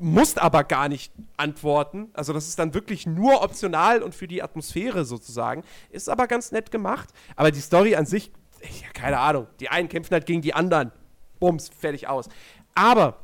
musst 0.00 0.40
aber 0.40 0.64
gar 0.64 0.88
nicht 0.88 1.12
antworten. 1.36 2.08
Also 2.14 2.32
das 2.32 2.48
ist 2.48 2.58
dann 2.58 2.74
wirklich 2.74 3.06
nur 3.06 3.42
optional 3.42 4.02
und 4.02 4.14
für 4.14 4.26
die 4.26 4.42
Atmosphäre 4.42 5.04
sozusagen. 5.04 5.62
Ist 5.90 6.08
aber 6.08 6.26
ganz 6.26 6.52
nett 6.52 6.70
gemacht. 6.70 7.10
Aber 7.36 7.50
die 7.50 7.60
Story 7.60 7.94
an 7.94 8.06
sich, 8.06 8.32
ja, 8.62 8.88
keine 8.92 9.18
Ahnung. 9.18 9.46
Die 9.60 9.68
einen 9.68 9.88
kämpfen 9.88 10.12
halt 10.12 10.26
gegen 10.26 10.42
die 10.42 10.54
anderen. 10.54 10.92
Bums, 11.38 11.68
fertig 11.68 12.08
aus. 12.08 12.28
Aber 12.74 13.18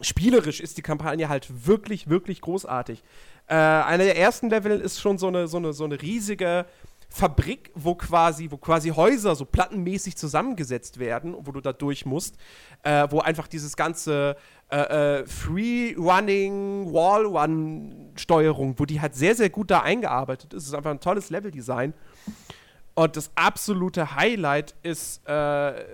spielerisch 0.00 0.60
ist 0.60 0.76
die 0.78 0.82
Kampagne 0.82 1.28
halt 1.28 1.66
wirklich, 1.66 2.08
wirklich 2.08 2.40
großartig. 2.40 3.02
Äh, 3.46 3.54
einer 3.54 4.04
der 4.04 4.16
ersten 4.16 4.50
Level 4.50 4.80
ist 4.80 5.00
schon 5.00 5.18
so 5.18 5.28
eine, 5.28 5.48
so 5.48 5.58
eine, 5.58 5.72
so 5.72 5.84
eine 5.84 6.00
riesige 6.00 6.66
Fabrik, 7.14 7.70
wo 7.74 7.94
quasi, 7.94 8.50
wo 8.50 8.56
quasi 8.56 8.88
Häuser 8.88 9.36
so 9.36 9.44
plattenmäßig 9.44 10.16
zusammengesetzt 10.16 10.98
werden, 10.98 11.36
wo 11.38 11.52
du 11.52 11.60
da 11.60 11.72
durch 11.72 12.04
musst, 12.06 12.36
äh, 12.82 13.06
wo 13.08 13.20
einfach 13.20 13.46
dieses 13.46 13.76
ganze 13.76 14.36
äh, 14.74 15.20
äh, 15.20 15.26
Free-Running, 15.28 16.92
Wall-Run-Steuerung, 16.92 18.74
wo 18.76 18.84
die 18.84 19.00
halt 19.00 19.14
sehr, 19.14 19.36
sehr 19.36 19.48
gut 19.48 19.70
da 19.70 19.82
eingearbeitet 19.82 20.52
ist. 20.52 20.64
Es 20.64 20.68
ist 20.70 20.74
einfach 20.74 20.90
ein 20.90 20.98
tolles 20.98 21.30
Leveldesign. 21.30 21.94
Und 22.94 23.16
das 23.16 23.30
absolute 23.36 24.16
Highlight 24.16 24.74
ist, 24.82 25.24
äh, 25.28 25.84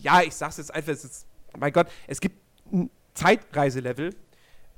ja, 0.00 0.22
ich 0.24 0.36
sag's 0.36 0.58
jetzt 0.58 0.72
einfach, 0.72 0.92
es 0.92 1.04
ist, 1.04 1.26
mein 1.58 1.72
Gott, 1.72 1.88
es 2.06 2.20
gibt 2.20 2.36
ein 2.72 2.90
Zeitreiselevel, 3.14 4.14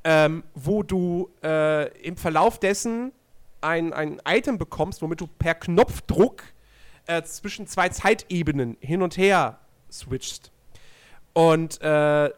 ähm, 0.05 0.43
wo 0.55 0.83
du 0.83 1.29
äh, 1.43 1.89
im 1.99 2.17
Verlauf 2.17 2.59
dessen 2.59 3.13
ein, 3.61 3.93
ein 3.93 4.23
Item 4.27 4.57
bekommst, 4.57 5.03
womit 5.03 5.21
du 5.21 5.27
per 5.27 5.55
Knopfdruck 5.55 6.43
äh, 7.09 7.23
zwischen 7.25 7.67
zwei 7.67 7.91
Zeitebenen 7.91 8.79
hin 8.81 9.03
und 9.03 9.19
her 9.19 9.59
switchst. 9.91 10.51
Und 11.35 11.79
äh, 11.83 12.31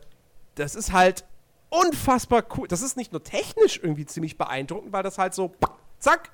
das 0.56 0.74
ist 0.74 0.92
halt 0.92 1.24
unfassbar 1.70 2.44
cool. 2.56 2.68
Das 2.68 2.82
ist 2.82 2.96
nicht 2.96 3.12
nur 3.12 3.22
technisch 3.22 3.78
irgendwie 3.82 4.06
ziemlich 4.06 4.36
beeindruckend, 4.36 4.92
weil 4.92 5.02
das 5.02 5.18
halt 5.18 5.34
so, 5.34 5.54
zack, 5.98 6.30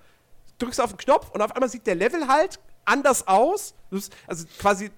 drückst 0.59 0.81
auf 0.81 0.91
den 0.91 0.99
Knopf 0.99 1.31
und 1.31 1.43
auf 1.43 1.55
einmal 1.55 1.69
sieht 1.69 1.87
der 1.87 1.95
Level 1.95 2.29
halt 2.29 2.59
anders 2.85 3.29
aus. 3.29 3.75
Also 4.27 4.47
quasi 4.59 4.91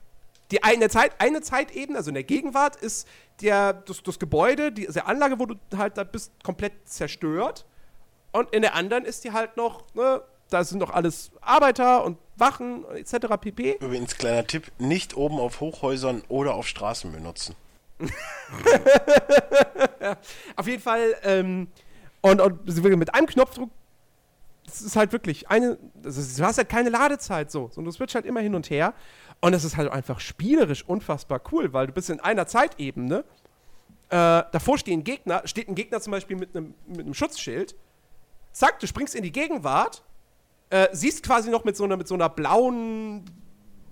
die 0.51 0.63
eine, 0.63 0.89
Zeit, 0.89 1.13
eine 1.19 1.41
Zeitebene, 1.41 1.99
also 1.99 2.11
in 2.11 2.15
der 2.15 2.25
Gegenwart, 2.25 2.77
ist 2.77 3.09
der, 3.41 3.73
das, 3.73 4.03
das 4.03 4.19
Gebäude, 4.19 4.73
die, 4.73 4.87
die 4.87 5.01
Anlage, 5.01 5.39
wo 5.39 5.47
du 5.47 5.57
halt 5.77 5.97
da 5.97 6.05
bist, 6.05 6.33
komplett 6.43 6.89
zerstört. 6.89 7.65
Und 8.33 8.53
in 8.53 8.63
der 8.63 8.75
anderen 8.75 9.05
ist 9.05 9.25
die 9.25 9.33
halt 9.33 9.57
noch, 9.57 9.85
ne, 9.95 10.23
da 10.51 10.65
sind 10.65 10.79
noch 10.79 10.91
alles 10.91 11.31
Arbeiter 11.41 12.05
und 12.05 12.19
Wachen 12.37 12.85
etc. 12.95 13.27
pp. 13.41 13.79
Übrigens, 13.81 14.17
kleiner 14.17 14.47
Tipp, 14.47 14.71
nicht 14.79 15.17
oben 15.17 15.39
auf 15.39 15.61
Hochhäusern 15.61 16.23
oder 16.29 16.55
auf 16.55 16.67
Straßen 16.67 17.11
benutzen. 17.11 17.57
Auf 20.57 20.67
jeden 20.67 20.83
Fall, 20.83 21.15
ähm, 21.23 21.69
und, 22.21 22.41
und 22.41 22.85
mit 22.97 23.15
einem 23.15 23.27
Knopfdruck, 23.27 23.71
das 24.67 24.83
ist 24.83 24.97
halt 24.97 25.13
wirklich 25.13 25.51
eine, 25.51 25.79
ist, 26.03 26.39
du 26.39 26.45
hast 26.45 26.59
halt 26.59 26.69
keine 26.69 26.89
Ladezeit 26.89 27.51
so, 27.51 27.69
sondern 27.73 27.91
du 27.91 27.97
switcht 27.97 28.15
halt 28.15 28.27
immer 28.27 28.41
hin 28.41 28.55
und 28.55 28.71
her. 28.71 28.95
Und 29.41 29.53
das 29.53 29.65
ist 29.65 29.77
halt 29.77 29.93
einfach 29.93 30.21
spielerisch 30.21 30.85
unfassbar 30.87 31.41
cool, 31.53 31.73
weil 31.73 31.87
du 31.87 31.93
bist 31.93 32.09
in 32.09 32.21
einer 32.21 32.47
Zeitebene. 32.47 33.25
Äh, 34.09 34.43
davor 34.53 34.79
stehen 34.79 35.05
Gegner, 35.05 35.43
steht 35.45 35.69
ein 35.69 35.75
Gegner 35.75 36.01
zum 36.01 36.13
Beispiel 36.13 36.37
mit 36.37 36.57
einem 36.57 36.75
mit 36.87 37.01
einem 37.01 37.15
Schutzschild. 37.15 37.75
Zack, 38.53 38.81
du 38.81 38.87
springst 38.87 39.15
in 39.15 39.23
die 39.23 39.33
Gegenwart, 39.33 40.03
äh, 40.71 40.89
siehst 40.93 41.25
quasi 41.25 41.51
noch 41.51 41.65
mit 41.65 41.77
so 41.77 41.85
einer, 41.85 41.97
mit 41.97 42.09
so 42.09 42.15
einer 42.15 42.29
blauen 42.29 43.25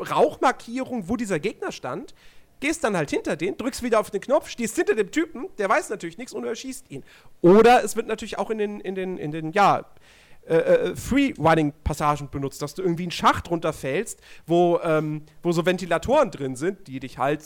Rauchmarkierung, 0.01 1.09
wo 1.09 1.17
dieser 1.17 1.39
Gegner 1.39 1.73
stand, 1.73 2.15
gehst 2.63 2.83
dann 2.85 2.97
halt 2.97 3.11
hinter 3.11 3.37
den, 3.37 3.57
drückst 3.59 3.83
wieder 3.83 4.01
auf 4.01 4.11
den 4.11 4.21
Knopf, 4.21 4.49
stehst 4.49 4.77
hinter 4.77 4.95
dem 4.95 5.11
Typen, 5.11 5.49
der 5.59 5.69
weiß 5.69 5.91
natürlich 5.91 6.17
nichts 6.17 6.33
und 6.33 6.45
erschießt 6.45 6.91
ihn. 6.91 7.05
Oder 7.43 7.85
es 7.85 7.97
wird 7.97 8.07
natürlich 8.07 8.39
auch 8.39 8.51
in 8.51 8.59
den, 8.59 8.81
in 8.81 8.95
den, 8.95 9.19
in 9.19 9.33
den, 9.33 9.53
ja, 9.53 9.85
äh, 10.47 10.57
äh, 10.57 10.97
Free-Running-Passagen 10.97 12.31
benutzt, 12.31 12.63
dass 12.63 12.75
du 12.75 12.83
irgendwie 12.83 13.03
einen 13.03 13.13
Schacht 13.13 13.51
runterfällst, 13.51 14.21
wo, 14.47 14.81
ähm, 14.83 15.23
wo 15.43 15.53
so 15.53 15.67
Ventilatoren 15.67 16.31
drin 16.31 16.57
sind, 16.57 16.89
die 16.89 17.01
dich 17.01 17.19
halt 17.19 17.43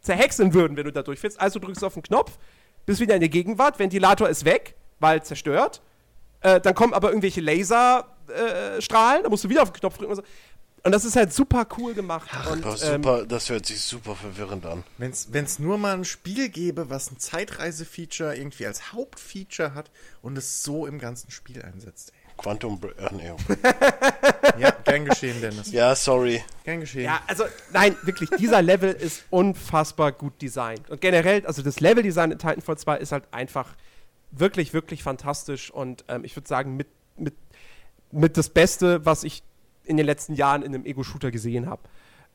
zerhäckseln 0.00 0.52
würden, 0.52 0.76
wenn 0.76 0.84
du 0.84 0.92
da 0.92 1.02
durchfällst. 1.02 1.40
Also 1.40 1.58
drückst 1.58 1.82
du 1.82 1.86
auf 1.86 1.94
den 1.94 2.02
Knopf, 2.02 2.38
bist 2.86 3.00
wieder 3.00 3.14
in 3.14 3.20
der 3.20 3.30
Gegenwart, 3.30 3.78
Ventilator 3.78 4.28
ist 4.28 4.44
weg, 4.44 4.74
weil 4.98 5.22
zerstört. 5.22 5.80
Äh, 6.40 6.60
dann 6.60 6.74
kommen 6.74 6.92
aber 6.92 7.08
irgendwelche 7.08 7.40
Laserstrahlen, 7.40 9.20
äh, 9.20 9.22
da 9.22 9.28
musst 9.28 9.44
du 9.44 9.48
wieder 9.48 9.62
auf 9.62 9.72
den 9.72 9.80
Knopf 9.80 9.96
drücken 9.96 10.10
und 10.12 10.16
so. 10.16 10.22
Und 10.84 10.92
das 10.92 11.04
ist 11.06 11.16
halt 11.16 11.32
super 11.32 11.66
cool 11.78 11.94
gemacht. 11.94 12.28
und, 12.52 12.62
Aber 12.64 12.72
ähm, 12.82 13.02
super, 13.02 13.26
das 13.26 13.48
hört 13.48 13.64
sich 13.64 13.80
super 13.80 14.14
verwirrend 14.14 14.66
an. 14.66 14.84
Wenn 14.98 15.10
es 15.10 15.58
nur 15.58 15.78
mal 15.78 15.94
ein 15.94 16.04
Spiel 16.04 16.50
gäbe, 16.50 16.90
was 16.90 17.10
ein 17.10 17.18
Zeitreise-Feature 17.18 18.36
irgendwie 18.36 18.66
als 18.66 18.92
Hauptfeature 18.92 19.74
hat 19.74 19.90
und 20.20 20.36
es 20.36 20.62
so 20.62 20.86
im 20.86 20.98
ganzen 20.98 21.30
Spiel 21.30 21.62
einsetzt. 21.62 22.12
Quantum, 22.36 22.80
Br- 22.80 22.98
äh, 22.98 23.14
nee. 23.14 23.28
Ey. 23.28 24.54
Ja, 24.60 24.70
gern 24.70 25.04
geschehen, 25.06 25.40
Dennis. 25.40 25.72
Ja, 25.72 25.94
sorry. 25.96 26.42
Gern 26.64 26.80
geschehen. 26.80 27.04
Ja, 27.04 27.20
also 27.26 27.44
nein, 27.72 27.96
wirklich, 28.02 28.28
dieser 28.38 28.60
Level 28.62 28.92
ist 28.92 29.24
unfassbar 29.30 30.12
gut 30.12 30.40
designt. 30.42 30.90
Und 30.90 31.00
generell, 31.00 31.44
also 31.46 31.62
das 31.62 31.80
Leveldesign 31.80 32.30
in 32.32 32.38
Titanfall 32.38 32.76
2 32.78 32.98
ist 32.98 33.10
halt 33.12 33.24
einfach 33.32 33.74
wirklich, 34.32 34.72
wirklich 34.74 35.02
fantastisch 35.02 35.70
und 35.70 36.04
ähm, 36.08 36.24
ich 36.24 36.36
würde 36.36 36.46
sagen, 36.48 36.76
mit, 36.76 36.88
mit, 37.16 37.34
mit 38.12 38.36
das 38.36 38.48
Beste, 38.48 39.04
was 39.06 39.24
ich 39.24 39.42
in 39.84 39.96
den 39.96 40.06
letzten 40.06 40.34
Jahren 40.34 40.62
in 40.62 40.74
einem 40.74 40.84
Ego-Shooter 40.84 41.30
gesehen 41.30 41.68
habe. 41.68 41.82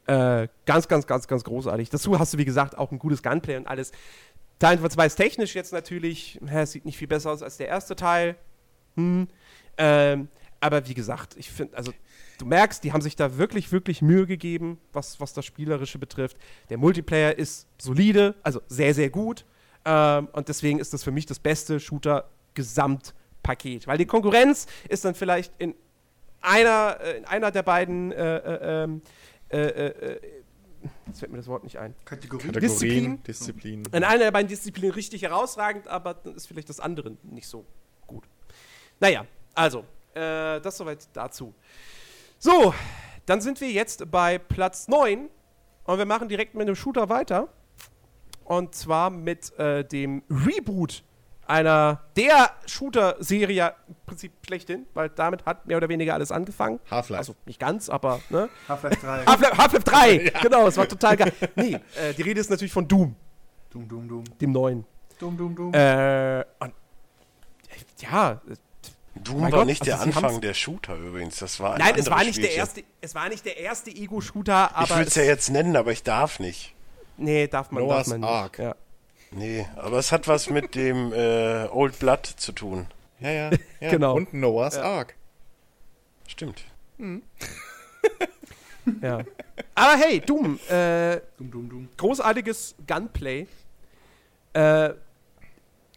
Äh, 0.05 0.47
ganz, 0.65 0.87
ganz, 0.87 1.05
ganz, 1.05 1.27
ganz 1.27 1.43
großartig. 1.43 1.89
Dazu 1.89 2.17
hast 2.17 2.33
du, 2.33 2.37
wie 2.37 2.45
gesagt, 2.45 2.77
auch 2.77 2.91
ein 2.91 2.99
gutes 2.99 3.21
Gunplay 3.21 3.57
und 3.57 3.67
alles. 3.67 3.91
Teil 4.57 4.79
2 4.79 5.05
ist 5.05 5.15
technisch 5.15 5.55
jetzt 5.55 5.71
natürlich, 5.71 6.39
hä, 6.45 6.65
sieht 6.65 6.85
nicht 6.85 6.97
viel 6.97 7.07
besser 7.07 7.31
aus 7.31 7.43
als 7.43 7.57
der 7.57 7.67
erste 7.67 7.95
Teil. 7.95 8.35
Hm. 8.95 9.27
Ähm, 9.77 10.27
aber 10.59 10.87
wie 10.87 10.93
gesagt, 10.93 11.37
ich 11.37 11.49
finde, 11.49 11.77
also 11.77 11.93
du 12.39 12.45
merkst, 12.45 12.83
die 12.83 12.91
haben 12.91 13.01
sich 13.01 13.15
da 13.15 13.37
wirklich, 13.37 13.71
wirklich 13.71 14.01
Mühe 14.01 14.25
gegeben, 14.25 14.77
was, 14.91 15.21
was 15.21 15.33
das 15.33 15.45
Spielerische 15.45 15.99
betrifft. 15.99 16.37
Der 16.69 16.77
Multiplayer 16.77 17.37
ist 17.37 17.67
solide, 17.77 18.35
also 18.43 18.61
sehr, 18.67 18.93
sehr 18.93 19.09
gut. 19.09 19.45
Ähm, 19.85 20.27
und 20.33 20.49
deswegen 20.49 20.79
ist 20.79 20.93
das 20.93 21.03
für 21.03 21.11
mich 21.11 21.25
das 21.25 21.39
beste 21.39 21.79
Shooter-Gesamtpaket. 21.79 23.87
Weil 23.87 23.97
die 23.97 24.05
Konkurrenz 24.05 24.67
ist 24.89 25.05
dann 25.05 25.15
vielleicht 25.15 25.53
in 25.59 25.73
einer, 26.41 26.97
äh, 27.01 27.17
in 27.17 27.25
einer 27.25 27.51
der 27.51 27.63
beiden 27.63 28.11
äh, 28.11 28.37
äh, 28.37 28.83
ähm, 28.83 29.01
äh, 29.49 29.57
äh, 29.57 30.19
jetzt 31.07 31.19
fällt 31.19 31.31
mir 31.31 31.37
das 31.37 31.47
Wort 31.47 31.63
nicht 31.63 31.77
ein. 31.77 31.95
Kategorie. 32.05 32.47
Kategorien, 32.47 32.71
Disziplin. 32.71 33.23
Disziplin. 33.23 33.83
In 33.91 34.03
einer 34.03 34.19
der 34.19 34.31
beiden 34.31 34.47
Disziplinen 34.47 34.91
richtig 34.91 35.23
herausragend, 35.23 35.87
aber 35.87 36.13
dann 36.13 36.35
ist 36.35 36.47
vielleicht 36.47 36.69
das 36.69 36.79
andere 36.79 37.17
nicht 37.23 37.47
so 37.47 37.65
gut. 38.07 38.23
Naja, 38.99 39.25
also, 39.55 39.79
äh, 40.13 40.61
das 40.61 40.77
soweit 40.77 41.07
dazu. 41.13 41.53
So, 42.37 42.73
dann 43.25 43.41
sind 43.41 43.59
wir 43.61 43.69
jetzt 43.69 44.09
bei 44.09 44.37
Platz 44.37 44.87
9 44.87 45.29
und 45.83 45.97
wir 45.97 46.05
machen 46.05 46.29
direkt 46.29 46.53
mit 46.53 46.67
einem 46.67 46.75
Shooter 46.75 47.09
weiter. 47.09 47.49
Und 48.43 48.73
zwar 48.73 49.09
mit 49.09 49.57
äh, 49.59 49.83
dem 49.83 50.23
Reboot 50.29 51.03
einer 51.49 52.01
der 52.15 52.51
Shooter-Serie 52.67 53.73
im 53.87 53.95
Prinzip 54.05 54.33
schlechthin, 54.45 54.85
weil 54.93 55.09
damit 55.09 55.45
hat 55.45 55.65
mehr 55.65 55.77
oder 55.77 55.89
weniger 55.89 56.13
alles 56.13 56.31
angefangen. 56.31 56.79
Half-Life. 56.89 57.17
Also 57.17 57.35
nicht 57.45 57.59
ganz, 57.59 57.89
aber 57.89 58.19
ne? 58.29 58.49
Half-Life 58.67 58.97
3. 59.01 59.25
Half-Life 59.25 59.57
Half 59.57 59.83
3, 59.83 60.17
genau, 60.41 60.67
es 60.67 60.77
war 60.77 60.87
total 60.87 61.17
geil. 61.17 61.33
Nee, 61.55 61.73
äh, 61.95 62.13
die 62.13 62.21
Rede 62.21 62.39
ist 62.39 62.49
natürlich 62.49 62.71
von 62.71 62.87
Doom, 62.87 63.15
Dumm, 63.71 63.87
dumm, 63.87 64.07
dumm. 64.07 64.23
dem 64.39 64.51
neuen. 64.51 64.85
Dumm, 65.19 65.37
dumm, 65.37 65.55
dumm. 65.55 65.73
Äh, 65.73 66.45
und, 66.59 66.73
ja, 67.99 68.41
Doom 69.15 69.41
Mein 69.41 69.51
war 69.51 69.59
Gott, 69.59 69.67
nicht 69.67 69.81
also 69.81 69.91
der 69.91 70.01
Anfang 70.01 70.39
der 70.41 70.53
Shooter 70.53 70.95
übrigens. 70.95 71.39
Das 71.39 71.59
war 71.59 71.73
ein 71.73 71.79
nein, 71.79 71.95
es 71.97 72.09
war 72.09 72.23
nicht 72.23 72.37
der 72.41 72.53
erste, 72.53 72.83
es 73.01 73.15
war 73.15 73.27
nicht 73.27 73.43
der 73.45 73.57
erste 73.57 73.89
Ego-Shooter, 73.89 74.75
aber 74.75 74.83
Ich 74.83 74.97
will 74.97 75.07
es 75.07 75.15
ja 75.15 75.23
jetzt 75.23 75.49
nennen, 75.49 75.75
aber 75.75 75.91
ich 75.91 76.03
darf 76.03 76.39
nicht. 76.39 76.73
nee, 77.17 77.47
darf 77.47 77.71
man, 77.71 77.83
Noah's 77.83 78.05
darf 78.05 78.07
man 78.07 78.21
nicht. 78.21 78.29
Ark. 78.29 78.59
Ja. 78.59 78.75
Nee, 79.31 79.67
aber 79.75 79.97
es 79.99 80.11
hat 80.11 80.27
was 80.27 80.49
mit 80.49 80.75
dem 80.75 81.13
äh, 81.13 81.67
Old 81.67 81.99
Blood 81.99 82.25
zu 82.25 82.51
tun. 82.51 82.87
Ja, 83.19 83.29
ja, 83.31 83.49
ja. 83.79 83.91
Genau. 83.91 84.15
Und 84.15 84.33
Noah's 84.33 84.75
Ja. 84.75 84.83
Ark. 84.83 85.15
Stimmt. 86.27 86.63
ja. 89.01 89.19
Aber 89.75 89.97
hey, 89.97 90.19
Doom, 90.19 90.59
äh, 90.69 91.19
dumm, 91.37 91.51
dumm, 91.51 91.69
dumm. 91.69 91.89
großartiges 91.97 92.75
Gunplay, 92.87 93.47
äh, 94.53 94.89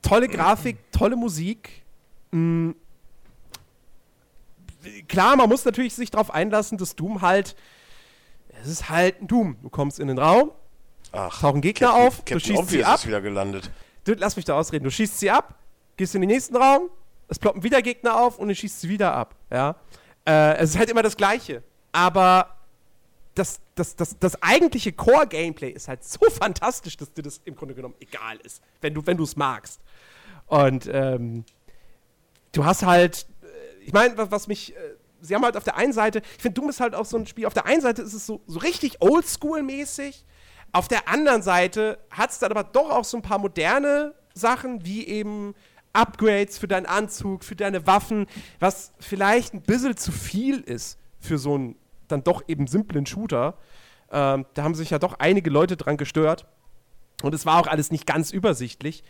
tolle 0.00 0.28
Grafik, 0.28 0.78
tolle 0.92 1.16
Musik. 1.16 1.82
Mm, 2.30 2.70
klar, 5.08 5.36
man 5.36 5.48
muss 5.48 5.64
natürlich 5.64 5.94
sich 5.94 6.10
darauf 6.10 6.32
einlassen, 6.32 6.78
dass 6.78 6.94
Doom 6.96 7.20
halt, 7.22 7.56
es 8.62 8.68
ist 8.68 8.88
halt 8.88 9.20
ein 9.22 9.26
Doom. 9.26 9.56
Du 9.62 9.68
kommst 9.68 9.98
in 10.00 10.08
den 10.08 10.18
Raum, 10.18 10.52
Ach, 11.12 11.40
Tauchen 11.40 11.60
Gegner 11.60 11.88
Captain, 11.88 12.06
auf, 12.06 12.16
du 12.16 12.22
Captain 12.22 12.40
schießt 12.40 12.48
sie 12.56 12.58
Obvious 12.58 12.86
ab. 12.86 12.94
ist 12.96 13.06
wieder 13.06 13.20
gelandet. 13.20 13.70
du, 14.04 14.14
lass 14.14 14.36
mich 14.36 14.44
da 14.44 14.54
ausreden, 14.58 14.84
du 14.84 14.90
schießt 14.90 15.20
sie 15.20 15.30
ab, 15.30 15.54
gehst 15.96 16.14
in 16.14 16.22
den 16.22 16.28
nächsten 16.30 16.56
Raum, 16.56 16.88
es 17.28 17.38
ploppen 17.38 17.62
wieder 17.62 17.82
Gegner 17.82 18.18
auf 18.20 18.38
und 18.38 18.48
du 18.48 18.54
schießt 18.54 18.80
sie 18.80 18.88
wieder 18.88 19.14
ab. 19.14 19.34
Ja? 19.50 19.76
Äh, 20.26 20.56
es 20.56 20.70
ist 20.70 20.78
halt 20.78 20.90
immer 20.90 21.02
das 21.02 21.16
Gleiche. 21.16 21.62
Aber 21.92 22.56
das, 23.34 23.60
das, 23.74 23.96
das, 23.96 24.18
das 24.18 24.42
eigentliche 24.42 24.92
Core-Gameplay 24.92 25.70
ist 25.70 25.88
halt 25.88 26.04
so 26.04 26.20
fantastisch, 26.30 26.96
dass 26.96 27.12
dir 27.12 27.22
das 27.22 27.40
im 27.44 27.56
Grunde 27.56 27.74
genommen 27.74 27.94
egal 28.00 28.38
ist, 28.42 28.62
wenn 28.80 28.94
du 28.94 29.06
wenn 29.06 29.20
es 29.20 29.36
magst. 29.36 29.80
Und 30.46 30.88
ähm, 30.92 31.44
du 32.52 32.64
hast 32.64 32.84
halt, 32.84 33.26
äh, 33.42 33.84
ich 33.84 33.92
meine, 33.92 34.16
was, 34.18 34.30
was 34.30 34.46
mich, 34.48 34.76
äh, 34.76 34.78
sie 35.20 35.34
haben 35.34 35.44
halt 35.44 35.56
auf 35.56 35.64
der 35.64 35.76
einen 35.76 35.92
Seite, 35.92 36.20
ich 36.36 36.42
finde, 36.42 36.60
Doom 36.60 36.68
ist 36.68 36.80
halt 36.80 36.94
auch 36.94 37.06
so 37.06 37.16
ein 37.16 37.26
Spiel, 37.26 37.46
auf 37.46 37.54
der 37.54 37.66
einen 37.66 37.80
Seite 37.80 38.02
ist 38.02 38.12
es 38.12 38.26
so, 38.26 38.42
so 38.46 38.58
richtig 38.58 39.00
Oldschool-mäßig, 39.00 40.24
auf 40.72 40.88
der 40.88 41.08
anderen 41.08 41.42
Seite 41.42 41.98
hat 42.10 42.30
es 42.30 42.38
dann 42.38 42.50
aber 42.50 42.64
doch 42.64 42.90
auch 42.90 43.04
so 43.04 43.18
ein 43.18 43.22
paar 43.22 43.38
moderne 43.38 44.14
Sachen, 44.34 44.84
wie 44.84 45.06
eben 45.06 45.54
Upgrades 45.92 46.58
für 46.58 46.68
deinen 46.68 46.86
Anzug, 46.86 47.44
für 47.44 47.56
deine 47.56 47.86
Waffen, 47.86 48.26
was 48.58 48.92
vielleicht 48.98 49.52
ein 49.52 49.62
bisschen 49.62 49.96
zu 49.96 50.10
viel 50.10 50.60
ist 50.60 50.98
für 51.20 51.38
so 51.38 51.54
einen 51.54 51.76
dann 52.08 52.24
doch 52.24 52.42
eben 52.48 52.66
simplen 52.66 53.06
Shooter. 53.06 53.58
Ähm, 54.10 54.46
da 54.54 54.62
haben 54.62 54.74
sich 54.74 54.90
ja 54.90 54.98
doch 54.98 55.14
einige 55.18 55.50
Leute 55.50 55.76
dran 55.76 55.96
gestört. 55.96 56.46
Und 57.22 57.34
es 57.34 57.46
war 57.46 57.60
auch 57.60 57.66
alles 57.66 57.90
nicht 57.90 58.06
ganz 58.06 58.32
übersichtlich. 58.32 59.04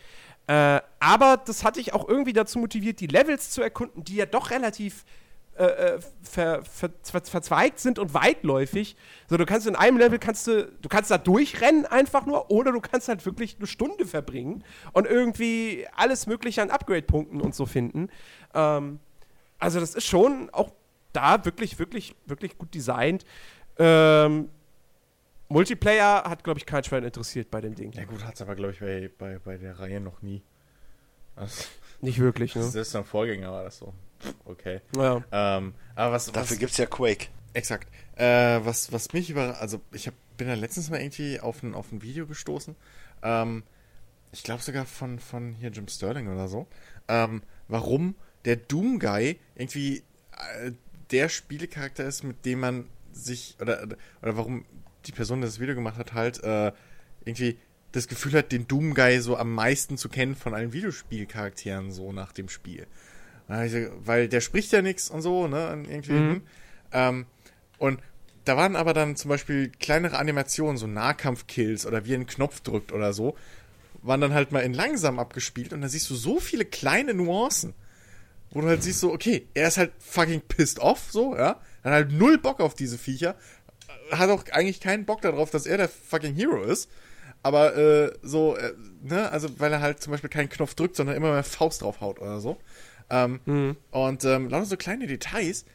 Äh, 0.47 0.81
aber 0.99 1.37
das 1.45 1.63
hat 1.63 1.77
dich 1.77 1.93
auch 1.93 2.07
irgendwie 2.07 2.33
dazu 2.33 2.59
motiviert, 2.59 2.99
die 2.99 3.07
Levels 3.07 3.49
zu 3.49 3.61
erkunden, 3.61 4.03
die 4.03 4.15
ja 4.15 4.25
doch 4.25 4.51
relativ 4.51 5.05
äh, 5.55 5.65
äh, 5.65 5.99
ver, 6.23 6.63
ver, 6.63 6.89
ver, 7.03 7.21
verzweigt 7.21 7.79
sind 7.79 7.99
und 7.99 8.13
weitläufig. 8.15 8.95
So, 9.29 9.37
du 9.37 9.45
kannst 9.45 9.67
in 9.67 9.75
einem 9.75 9.97
Level 9.97 10.17
kannst 10.17 10.47
du, 10.47 10.65
du 10.65 10.89
kannst 10.89 11.11
da 11.11 11.19
durchrennen 11.19 11.85
einfach 11.85 12.25
nur, 12.25 12.49
oder 12.49 12.71
du 12.71 12.81
kannst 12.81 13.07
halt 13.07 13.23
wirklich 13.25 13.57
eine 13.57 13.67
Stunde 13.67 14.07
verbringen 14.07 14.63
und 14.93 15.05
irgendwie 15.05 15.85
alles 15.95 16.25
Mögliche 16.25 16.61
an 16.63 16.71
Upgrade-Punkten 16.71 17.39
und 17.39 17.53
so 17.53 17.67
finden. 17.67 18.09
Ähm, 18.55 18.99
also 19.59 19.79
das 19.79 19.93
ist 19.93 20.07
schon 20.07 20.49
auch 20.51 20.71
da 21.13 21.45
wirklich, 21.45 21.77
wirklich, 21.77 22.15
wirklich 22.25 22.57
gut 22.57 22.73
designt. 22.73 23.23
Ähm, 23.77 24.49
Multiplayer 25.49 26.23
hat, 26.23 26.43
glaube 26.43 26.57
ich, 26.59 26.65
kein 26.65 26.83
Schwein 26.83 27.03
interessiert 27.03 27.51
bei 27.51 27.61
dem 27.61 27.75
Ding. 27.75 27.91
Ja 27.91 28.05
gut, 28.05 28.25
hat's 28.25 28.41
aber, 28.41 28.55
glaube 28.55 28.73
ich, 28.73 28.79
bei, 28.79 29.11
bei, 29.19 29.37
bei 29.37 29.57
der 29.57 29.79
Reihe 29.79 30.01
noch 30.01 30.23
nie. 30.23 30.41
Also, 31.35 31.65
Nicht 32.03 32.19
wirklich, 32.19 32.53
ne? 32.53 32.63
Selbst 32.63 32.91
beim 32.91 33.05
Vorgänger 33.05 33.49
war 33.49 33.63
das 33.63 33.77
so. 33.77 33.93
Okay. 34.43 34.81
Ja. 34.95 35.23
Ähm, 35.31 35.73
aber 35.95 36.11
was, 36.11 36.25
Dafür 36.25 36.41
was 36.41 36.59
gibt's 36.59 36.77
ja 36.77 36.85
Quake. 36.85 37.27
Exakt. 37.53 37.87
Äh, 38.17 38.59
was, 38.63 38.91
was 38.91 39.13
mich 39.13 39.29
über, 39.29 39.59
also 39.61 39.79
ich 39.93 40.07
hab, 40.07 40.13
bin 40.35 40.49
da 40.49 40.53
letztens 40.53 40.89
mal 40.89 40.99
irgendwie 40.99 41.39
auf 41.39 41.63
ein, 41.63 41.73
auf 41.73 41.93
ein 41.93 42.01
Video 42.01 42.27
gestoßen. 42.27 42.75
Ähm, 43.21 43.63
ich 44.33 44.43
glaube 44.43 44.61
sogar 44.61 44.85
von, 44.85 45.19
von 45.19 45.53
hier 45.53 45.69
Jim 45.69 45.87
Sterling 45.87 46.27
oder 46.27 46.49
so. 46.49 46.67
Ähm, 47.07 47.41
warum 47.69 48.15
der 48.43 48.57
Doom 48.57 48.99
Guy 48.99 49.39
irgendwie 49.55 50.03
äh, 50.57 50.71
der 51.11 51.29
Spielecharakter 51.29 52.03
ist, 52.03 52.23
mit 52.23 52.43
dem 52.43 52.59
man 52.59 52.89
sich, 53.13 53.55
oder, 53.61 53.81
oder 54.21 54.35
warum 54.35 54.65
die 55.05 55.13
Person, 55.13 55.39
die 55.39 55.45
das 55.45 55.61
Video 55.61 55.75
gemacht 55.75 55.97
hat, 55.97 56.13
halt 56.13 56.43
äh, 56.43 56.73
irgendwie 57.23 57.57
das 57.93 58.07
Gefühl 58.07 58.33
hat, 58.33 58.51
den 58.51 58.67
Doom 58.67 58.93
Guy 58.93 59.21
so 59.21 59.37
am 59.37 59.53
meisten 59.53 59.97
zu 59.97 60.09
kennen 60.09 60.35
von 60.35 60.53
allen 60.53 60.73
Videospielcharakteren 60.73 61.91
so 61.91 62.11
nach 62.11 62.33
dem 62.33 62.49
Spiel. 62.49 62.85
Weil 63.47 64.27
der 64.27 64.41
spricht 64.41 64.71
ja 64.71 64.81
nichts 64.81 65.09
und 65.09 65.21
so, 65.21 65.47
ne? 65.47 65.85
Irgendwie. 65.87 66.11
Mhm. 66.11 66.29
hm. 66.29 66.41
Ähm, 66.91 67.25
und 67.77 67.99
da 68.45 68.57
waren 68.57 68.75
aber 68.75 68.93
dann 68.93 69.15
zum 69.15 69.29
Beispiel 69.29 69.69
kleinere 69.69 70.17
Animationen, 70.17 70.77
so 70.77 70.87
Nahkampfkills 70.87 71.85
oder 71.85 72.05
wie 72.05 72.13
er 72.13 72.15
einen 72.15 72.27
Knopf 72.27 72.59
drückt 72.61 72.91
oder 72.91 73.13
so, 73.13 73.35
waren 74.01 74.21
dann 74.21 74.33
halt 74.33 74.51
mal 74.51 74.59
in 74.59 74.73
langsam 74.73 75.19
abgespielt 75.19 75.71
und 75.71 75.81
da 75.81 75.87
siehst 75.87 76.09
du 76.09 76.15
so 76.15 76.39
viele 76.39 76.65
kleine 76.65 77.13
Nuancen, 77.13 77.73
wo 78.51 78.61
du 78.61 78.67
halt 78.67 78.83
siehst 78.83 78.99
so, 78.99 79.13
okay, 79.13 79.47
er 79.53 79.69
ist 79.69 79.77
halt 79.77 79.91
fucking 79.99 80.41
pissed 80.41 80.79
off, 80.79 81.09
so, 81.09 81.35
ja, 81.35 81.61
hat 81.83 81.93
halt 81.93 82.11
null 82.11 82.37
Bock 82.37 82.59
auf 82.59 82.73
diese 82.73 82.97
Viecher, 82.97 83.35
hat 84.11 84.29
auch 84.29 84.43
eigentlich 84.51 84.81
keinen 84.81 85.05
Bock 85.05 85.21
darauf, 85.21 85.49
dass 85.49 85.65
er 85.65 85.77
der 85.77 85.89
fucking 85.89 86.35
Hero 86.35 86.63
ist, 86.63 86.89
aber 87.43 87.75
äh, 87.77 88.13
so, 88.23 88.55
äh, 88.57 88.73
ne, 89.01 89.29
also 89.31 89.59
weil 89.59 89.71
er 89.71 89.81
halt 89.81 90.01
zum 90.01 90.11
Beispiel 90.11 90.29
keinen 90.29 90.49
Knopf 90.49 90.73
drückt, 90.73 90.95
sondern 90.95 91.15
immer 91.15 91.31
mehr 91.31 91.43
Faust 91.43 91.81
draufhaut 91.81 92.19
oder 92.19 92.39
so. 92.39 92.57
Ähm, 93.09 93.41
Und 93.91 94.23
ähm, 94.25 94.49
lauter 94.49 94.65
so 94.65 94.77
kleine 94.77 95.05
Details, 95.05 95.65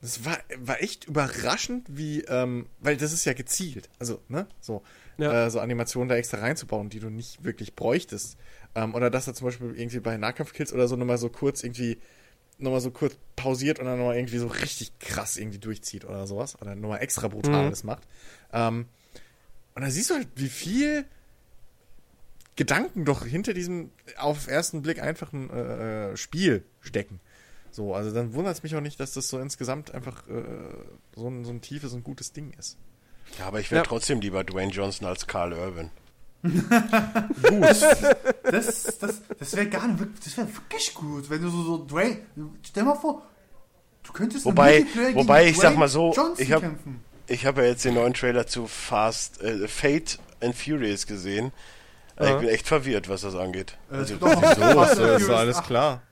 das 0.00 0.24
war, 0.24 0.38
war 0.58 0.82
echt 0.82 1.04
überraschend, 1.04 1.86
wie, 1.90 2.22
ähm, 2.22 2.66
weil 2.80 2.96
das 2.96 3.12
ist 3.12 3.26
ja 3.26 3.34
gezielt. 3.34 3.90
Also, 3.98 4.20
ne, 4.28 4.46
so, 4.60 4.82
Ja. 5.18 5.46
äh, 5.46 5.50
so 5.50 5.60
Animationen 5.60 6.08
da 6.08 6.16
extra 6.16 6.38
reinzubauen, 6.38 6.88
die 6.88 7.00
du 7.00 7.10
nicht 7.10 7.44
wirklich 7.44 7.76
bräuchtest. 7.76 8.38
Ähm, 8.74 8.94
oder 8.94 9.10
dass 9.10 9.26
er 9.26 9.34
zum 9.34 9.46
Beispiel 9.46 9.74
irgendwie 9.78 10.00
bei 10.00 10.16
Nahkampfkills 10.16 10.72
oder 10.72 10.88
so 10.88 10.96
nochmal 10.96 11.18
so 11.18 11.28
kurz 11.28 11.62
irgendwie, 11.62 11.98
nochmal 12.56 12.80
so 12.80 12.90
kurz 12.90 13.16
pausiert 13.36 13.78
und 13.78 13.84
dann 13.86 13.98
nochmal 13.98 14.16
irgendwie 14.16 14.38
so 14.38 14.46
richtig 14.46 14.98
krass 15.00 15.36
irgendwie 15.36 15.58
durchzieht 15.58 16.04
oder 16.06 16.26
sowas. 16.26 16.58
Oder 16.62 16.74
nochmal 16.74 17.02
extra 17.02 17.28
brutal 17.28 17.68
Mhm. 17.70 17.76
macht. 17.84 18.02
Ähm, 18.54 18.86
und 19.74 19.82
da 19.82 19.90
siehst 19.90 20.10
du 20.10 20.14
halt, 20.14 20.28
wie 20.36 20.48
viel 20.48 21.04
Gedanken 22.56 23.04
doch 23.04 23.24
hinter 23.24 23.54
diesem 23.54 23.90
auf 24.18 24.44
den 24.44 24.54
ersten 24.54 24.82
Blick 24.82 25.00
einfachen 25.00 25.48
äh, 25.50 26.10
äh, 26.12 26.16
Spiel 26.16 26.64
stecken. 26.80 27.20
So, 27.70 27.94
also 27.94 28.12
dann 28.12 28.34
wundert 28.34 28.56
es 28.56 28.62
mich 28.62 28.74
auch 28.76 28.80
nicht, 28.80 28.98
dass 29.00 29.12
das 29.14 29.28
so 29.28 29.38
insgesamt 29.38 29.94
einfach 29.94 30.26
äh, 30.28 30.42
so, 31.14 31.28
ein, 31.28 31.44
so 31.44 31.52
ein 31.52 31.60
tiefes 31.60 31.92
und 31.92 32.02
gutes 32.04 32.32
Ding 32.32 32.52
ist. 32.58 32.76
Ja, 33.38 33.46
aber 33.46 33.60
ich 33.60 33.70
wäre 33.70 33.82
Ja. 33.84 33.88
trotzdem 33.88 34.20
lieber 34.20 34.42
Dwayne 34.44 34.72
Johnson 34.72 35.06
als 35.06 35.26
Carl 35.26 35.52
Irwin. 35.52 35.90
Das, 38.50 38.98
das, 38.98 39.22
das 39.38 39.56
wäre 39.56 39.68
gar 39.68 39.86
nicht, 39.86 39.98
wirklich- 40.00 40.20
das 40.24 40.36
wäre 40.36 40.48
wirklich 40.54 40.94
gut, 40.94 41.30
wenn 41.30 41.42
du 41.42 41.48
so, 41.50 41.62
so 41.62 41.84
Dwayne, 41.84 42.18
stell 42.62 42.82
mal 42.84 42.94
vor, 42.96 43.22
du 44.02 44.12
könntest 44.12 44.44
Wobei- 44.44 44.84
wobei 45.14 45.48
ich 45.48 45.56
sag 45.56 45.62
Dwayne 45.68 45.78
mal 45.78 45.88
so, 45.88 46.12
Johnson 46.14 46.34
ich 46.44 46.52
hab- 46.52 46.60
kämpfen. 46.62 47.00
Ich 47.30 47.46
habe 47.46 47.62
ja 47.62 47.68
jetzt 47.68 47.84
den 47.84 47.94
neuen 47.94 48.12
Trailer 48.14 48.46
zu 48.46 48.66
Fast, 48.66 49.40
äh, 49.42 49.68
Fate 49.68 50.18
and 50.42 50.54
Furious 50.56 51.06
gesehen. 51.06 51.52
Äh, 52.16 52.24
Ja. 52.24 52.34
Ich 52.34 52.40
bin 52.40 52.48
echt 52.50 52.66
verwirrt, 52.68 53.08
was 53.08 53.22
das 53.22 53.34
angeht. 53.34 53.76
Äh, 53.90 53.96
Also, 53.96 54.14
noch 54.20 54.30
So, 54.32 55.04
ist, 55.04 55.22
Furious 55.24 55.30
alles 55.30 55.56
8. 55.56 55.66
klar. 55.66 56.02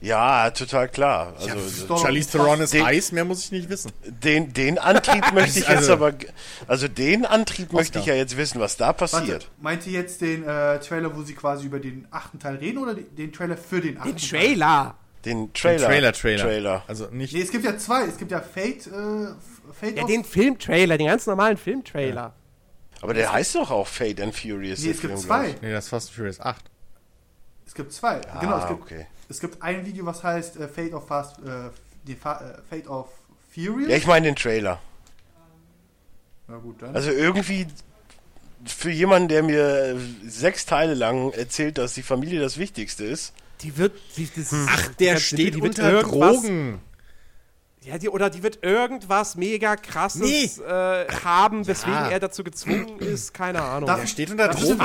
ja, 0.00 0.50
total 0.50 0.88
klar. 0.88 1.34
Also, 1.38 1.86
doch- 1.86 2.02
Charlize 2.02 2.30
Theron 2.32 2.60
ist 2.60 2.72
Den- 2.74 2.84
heiß, 2.84 3.12
mehr 3.12 3.24
muss 3.24 3.44
ich 3.44 3.52
nicht 3.52 3.68
wissen. 3.68 3.92
den, 4.04 4.52
den 4.52 4.78
Antrieb 4.78 5.30
möchte 5.34 5.58
ich 5.60 5.68
jetzt 5.68 5.76
Also- 5.88 5.92
aber, 5.94 6.12
also 6.66 6.88
den 6.88 7.24
Antrieb 7.26 7.72
möchte 7.72 7.98
ich 7.98 8.06
ja 8.06 8.14
jetzt 8.14 8.36
wissen, 8.36 8.60
was 8.60 8.76
da 8.76 8.86
Warte, 8.88 8.98
passiert. 8.98 9.50
meint 9.60 9.86
ihr 9.86 9.92
jetzt 9.92 10.20
den 10.20 10.42
äh, 10.42 10.80
Trailer, 10.80 11.14
wo 11.16 11.22
sie 11.22 11.34
quasi 11.34 11.66
über 11.66 11.78
den 11.80 12.06
achten 12.10 12.38
Teil 12.38 12.56
reden 12.56 12.78
oder 12.78 12.94
den, 12.94 13.14
den 13.16 13.32
Trailer 13.32 13.56
für 13.56 13.80
den 13.80 13.98
achten 13.98 14.08
Den 14.10 14.16
Trailer. 14.18 14.94
Den 15.24 15.52
Trailer. 15.54 15.86
Trailer, 15.88 16.12
Trailer. 16.12 16.44
Trailer. 16.44 16.82
Also 16.86 17.08
nicht. 17.10 17.32
Nee, 17.34 17.42
es 17.42 17.50
gibt 17.50 17.64
ja 17.64 17.76
zwei. 17.78 18.04
Es 18.04 18.16
gibt 18.16 18.30
ja 18.30 18.40
Fate, 18.40 18.86
äh, 18.86 19.34
Fate 19.80 19.96
Ja, 19.96 20.04
den 20.06 20.24
Filmtrailer, 20.24 20.96
den 20.98 21.06
ganz 21.08 21.26
normalen 21.26 21.56
Filmtrailer. 21.56 22.34
Aber 23.02 23.12
der 23.14 23.30
heißt 23.32 23.54
doch 23.56 23.70
auch 23.70 23.86
Fate 23.86 24.20
and 24.20 24.34
Furious. 24.34 24.78
Nee, 24.80 24.86
der 24.86 24.94
es 24.94 25.00
gibt 25.00 25.12
Film, 25.12 25.16
zwei. 25.18 25.54
Nee, 25.60 25.72
das 25.72 25.84
ist 25.84 25.90
Fast 25.90 26.08
and 26.08 26.16
Furious 26.16 26.40
8. 26.40 26.64
Es 27.66 27.74
gibt 27.74 27.92
zwei. 27.92 28.20
Ah, 28.30 28.40
genau, 28.40 28.58
es 28.58 28.68
gibt, 28.68 28.80
okay. 28.82 29.06
es 29.28 29.40
gibt 29.40 29.62
ein 29.62 29.84
Video, 29.84 30.06
was 30.06 30.22
heißt 30.24 30.56
äh, 30.56 30.68
Fate 30.68 30.94
of 30.94 31.06
Fast, 31.06 31.38
äh, 31.40 31.70
die 32.06 32.14
Fa 32.14 32.40
äh, 32.40 32.58
Fate 32.70 32.88
of 32.88 33.08
Furious. 33.54 33.88
Ja, 33.90 33.96
ich 33.96 34.06
meine 34.06 34.26
den 34.26 34.36
Trailer. 34.36 34.80
Na 36.48 36.56
gut, 36.58 36.80
dann. 36.80 36.94
Also 36.94 37.10
irgendwie 37.10 37.66
für 38.64 38.90
jemanden, 38.90 39.28
der 39.28 39.42
mir 39.42 40.00
sechs 40.24 40.64
Teile 40.64 40.94
lang 40.94 41.32
erzählt, 41.32 41.76
dass 41.78 41.94
die 41.94 42.02
Familie 42.02 42.40
das 42.40 42.56
Wichtigste 42.58 43.04
ist. 43.04 43.32
Die 43.62 43.76
wird. 43.76 43.92
Die, 44.16 44.28
das, 44.34 44.52
Ach, 44.68 44.88
der 44.94 45.14
die- 45.16 45.20
steht 45.20 45.54
die 45.54 45.62
wird 45.62 45.78
unter 45.78 45.90
irgendwas- 45.90 46.36
Drogen. 46.42 46.80
Ja, 47.86 47.98
die, 47.98 48.08
oder 48.08 48.30
die 48.30 48.42
wird 48.42 48.64
irgendwas 48.64 49.36
mega 49.36 49.76
krasses 49.76 50.20
Nee. 50.20 50.50
äh, 50.66 51.06
haben, 51.24 51.64
weswegen 51.68 51.94
Ja. 51.94 52.10
er 52.10 52.18
dazu 52.18 52.42
gezwungen 52.42 52.98
ist, 52.98 53.32
keine 53.32 53.62
Ahnung. 53.62 53.88
Ich- 54.02 54.10
steht 54.10 54.28
unter 54.30 54.48
Drogen. 54.48 54.76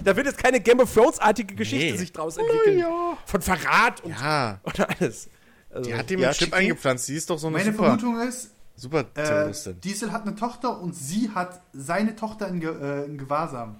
Da 0.00 0.14
wird 0.16 0.26
jetzt 0.26 0.36
keine 0.38 0.60
Game 0.60 0.80
of 0.80 0.92
Thrones-artige 0.92 1.54
Geschichte 1.54 1.92
Nee. 1.92 1.96
sich 1.98 2.12
draus 2.12 2.36
entwickeln. 2.36 2.78
ja. 2.80 3.16
Von 3.24 3.40
Verrat 3.40 4.02
und, 4.02 4.10
Ja, 4.20 4.60
und 4.64 4.80
alles. 4.80 5.28
Also, 5.70 5.88
die 5.90 5.94
hat 5.96 6.10
dem 6.10 6.20
Ja, 6.20 6.28
einen 6.28 6.36
Chip 6.36 6.52
eingepflanzt. 6.52 7.08
Die 7.08 7.14
ist 7.14 7.30
doch 7.30 7.38
so 7.38 7.46
eine 7.46 7.56
Meine 7.56 7.72
super, 7.72 7.84
Vermutung 7.84 8.20
ist, 8.20 8.50
super 8.76 9.00
äh, 9.00 9.04
Terroristin. 9.24 9.80
Diesel 9.80 10.12
hat 10.12 10.22
eine 10.26 10.36
Tochter 10.36 10.78
und 10.80 10.94
sie 10.94 11.30
hat 11.34 11.62
seine 11.72 12.14
Tochter 12.16 12.48
in, 12.48 12.60
Ge 12.60 12.70
äh, 12.70 13.04
in 13.06 13.16
Gewahrsam. 13.16 13.76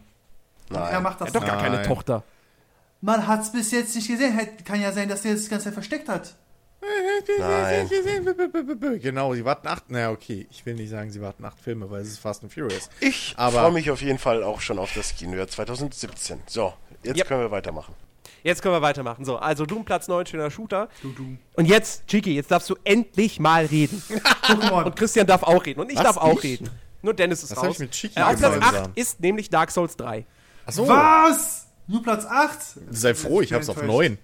Und 0.71 0.77
er 0.77 0.93
Nein. 0.93 1.03
macht 1.03 1.21
er 1.21 1.27
das 1.27 1.35
hat 1.35 1.43
doch 1.43 1.47
gar 1.47 1.61
keine 1.61 1.77
Nein. 1.77 1.87
Tochter. 1.87 2.23
Man 3.03 3.27
hat 3.27 3.43
es 3.43 3.53
bis 3.53 3.71
jetzt 3.71 3.95
nicht 3.95 4.09
gesehen. 4.09 4.39
Kann 4.65 4.81
ja 4.81 4.93
sein, 4.93 5.11
dass 5.11 5.21
der 5.23 5.35
das 5.35 5.49
Ganze 5.51 5.73
versteckt 5.73 6.09
hat. 6.09 6.35
Nein. 7.39 7.89
Genau, 9.01 9.35
sie 9.35 9.45
warten 9.45 9.67
acht. 9.69 9.85
Na 9.89 10.11
okay, 10.11 10.47
ich 10.51 10.65
will 10.67 10.75
nicht 10.75 10.91
sagen, 10.91 11.11
sie 11.11 11.21
warten 11.21 11.45
acht 11.45 11.59
Filme, 11.61 11.91
weil 11.91 12.03
es 12.03 12.09
ist 12.09 12.19
Fast 12.19 12.43
and 12.43 12.53
Furious. 12.53 12.89
Ich 13.01 13.35
freue 13.37 13.73
mich 13.73 13.91
auf 13.91 14.03
jeden 14.03 14.19
Fall 14.19 14.43
auch 14.43 14.61
schon 14.61 14.79
auf 14.79 14.93
das 14.95 15.15
Kinojahr 15.17 15.49
2017. 15.49 16.41
So, 16.47 16.73
jetzt 17.03 17.19
Yep. 17.19 17.29
können 17.29 17.41
wir 17.41 17.51
weitermachen. 17.51 17.95
Jetzt 18.43 18.61
können 18.63 18.75
wir 18.75 18.83
weitermachen. 18.83 19.25
So, 19.25 19.37
also 19.39 19.65
Doom 19.65 19.85
Platz 19.85 20.07
9, 20.09 20.27
schöner 20.27 20.51
Shooter. 20.51 20.89
Du, 21.03 21.13
du. 21.13 21.37
Und 21.55 21.65
jetzt, 21.67 22.07
Chiki, 22.07 22.35
jetzt 22.35 22.51
darfst 22.51 22.69
du 22.69 22.77
endlich 22.85 23.41
mal 23.41 23.65
reden. 23.65 24.03
Und 24.85 24.97
Christian 24.97 25.27
darf 25.27 25.43
auch 25.45 25.65
reden. 25.65 25.81
Und 25.81 25.91
ich 25.91 25.97
Was, 25.97 26.05
darf 26.05 26.17
auch 26.19 26.37
ich? 26.39 26.45
reden. 26.45 26.71
Nur 27.01 27.15
Dennis 27.15 27.43
ist 27.43 27.53
Was 27.53 27.59
raus. 27.63 27.75
ich 27.75 27.79
mit 27.79 27.91
Chiki 27.93 28.19
äh, 28.19 28.23
auf 28.23 28.37
Platz 28.39 28.55
gemeinsam? 28.55 28.85
8 28.87 28.91
ist 28.97 29.21
nämlich 29.21 29.49
Dark 29.49 29.71
Souls 29.71 29.97
3. 29.97 30.27
Achso, 30.67 30.87
Was? 30.89 31.67
Nur 31.87 32.03
Platz 32.03 32.25
8? 32.27 32.59
sei 32.91 33.15
froh, 33.15 33.41
ich 33.41 33.53
hab's 33.53 33.69
auf 33.69 33.77
enttäuscht. 33.77 34.11
9. 34.11 34.19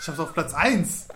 Ich 0.00 0.08
hab's 0.08 0.18
auf 0.20 0.32
Platz 0.32 0.54
1. 0.54 1.08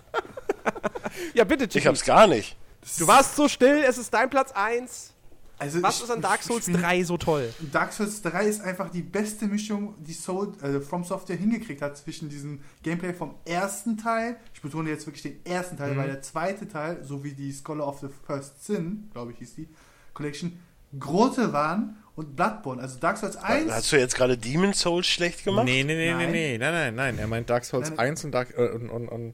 Ja, 1.33 1.43
bitte, 1.43 1.67
Chiki. 1.67 1.79
Ich 1.79 1.87
hab's 1.87 2.03
gar 2.03 2.27
nicht. 2.27 2.55
Du 2.99 3.07
warst 3.07 3.35
so 3.35 3.47
still, 3.47 3.83
es 3.87 3.97
ist 3.97 4.13
dein 4.13 4.29
Platz 4.29 4.51
1. 4.51 5.11
Also 5.59 5.81
Was 5.81 5.97
ich- 5.97 6.03
ist 6.03 6.09
an 6.09 6.21
Dark 6.21 6.41
Souls 6.43 6.67
ich 6.67 6.73
bin- 6.73 6.81
3 6.81 7.03
so 7.03 7.17
toll? 7.17 7.53
Dark 7.71 7.93
Souls 7.93 8.21
3 8.21 8.45
ist 8.47 8.61
einfach 8.61 8.89
die 8.89 9.03
beste 9.03 9.45
Mischung, 9.45 9.95
die 9.99 10.13
Soul, 10.13 10.51
äh, 10.61 10.81
From 10.81 11.03
Software 11.05 11.37
hingekriegt 11.37 11.81
hat 11.81 11.95
zwischen 11.95 12.27
diesem 12.27 12.59
Gameplay 12.81 13.13
vom 13.13 13.35
ersten 13.45 13.95
Teil, 13.97 14.35
ich 14.53 14.61
betone 14.61 14.89
jetzt 14.89 15.05
wirklich 15.05 15.21
den 15.23 15.45
ersten 15.45 15.77
Teil, 15.77 15.95
weil 15.95 16.07
der 16.07 16.21
zweite 16.21 16.67
Teil, 16.67 17.01
so 17.03 17.23
wie 17.23 17.31
die 17.33 17.53
Scholar 17.53 17.87
of 17.87 17.99
the 17.99 18.07
First 18.27 18.65
Sin, 18.65 19.09
glaube 19.13 19.31
ich 19.31 19.37
hieß 19.37 19.55
die, 19.55 19.69
Collection, 20.13 20.59
Grote 20.99 21.53
waren 21.53 21.97
und 22.15 22.35
Bloodborne. 22.35 22.81
Also 22.81 22.99
Dark 22.99 23.17
Souls 23.17 23.37
1, 23.37 23.71
Hast 23.71 23.91
du 23.91 23.97
jetzt 23.97 24.15
gerade 24.15 24.37
Demon 24.37 24.73
Souls 24.73 25.07
schlecht 25.07 25.45
gemacht? 25.45 25.65
Nee, 25.65 25.83
nee, 25.83 25.95
nee, 25.95 26.13
nee, 26.13 26.23
Nein. 26.25 26.31
nee, 26.31 26.57
nein, 26.57 26.73
nein, 26.73 26.95
nein. 26.95 27.19
Er 27.19 27.27
meint 27.27 27.49
Dark 27.49 27.63
Souls 27.63 27.89
Nein. 27.91 27.99
1 27.99 28.25
und, 28.25 28.31
Dark, 28.31 28.53
äh, 28.57 28.69
und, 28.69 28.89
und, 28.89 29.07
und 29.07 29.33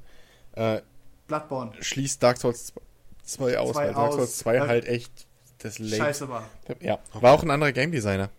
äh, 0.53 0.81
Bloodborne. 1.29 1.71
schließt 1.81 2.21
Dark 2.21 2.37
Souls 2.37 2.73
2 3.23 3.57
aus, 3.57 3.71
Zwei 3.73 3.85
weil 3.87 3.93
Dark. 3.93 4.13
Souls 4.13 4.37
2 4.39 4.59
Weil- 4.59 4.67
halt 4.67 4.85
echt 4.85 5.27
das 5.59 5.79
Late. 5.79 5.95
Scheiße 6.03 6.27
war. 6.29 6.45
Ja, 6.81 6.99
war 7.13 7.33
auch 7.33 7.43
ein 7.43 7.51
anderer 7.51 7.71
Game 7.71 7.91
Designer. 7.91 8.29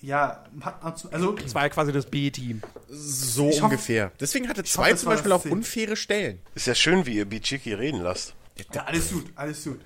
Ja, 0.00 0.44
also 0.80 1.32
Das 1.32 1.54
war 1.56 1.62
ja 1.64 1.68
quasi 1.70 1.90
das 1.90 2.06
B-Team. 2.06 2.62
So 2.88 3.48
Ich 3.48 3.56
hoff- 3.56 3.64
ungefähr. 3.64 4.12
Deswegen 4.20 4.48
hatte 4.48 4.60
ich 4.60 4.70
2 4.70 4.82
hoffe, 4.84 4.94
es 4.94 5.00
zum 5.00 5.08
Beispiel 5.10 5.32
auch 5.32 5.44
unfaire 5.46 5.96
Stellen. 5.96 6.38
Ist 6.54 6.68
ja 6.68 6.74
schön, 6.76 7.04
wie 7.06 7.16
ihr 7.16 7.24
Bichiki 7.24 7.72
reden 7.74 8.00
lasst. 8.02 8.34
Ja, 8.72 8.84
alles 8.84 9.10
gut, 9.12 9.24
alles 9.34 9.64
gut. 9.64 9.80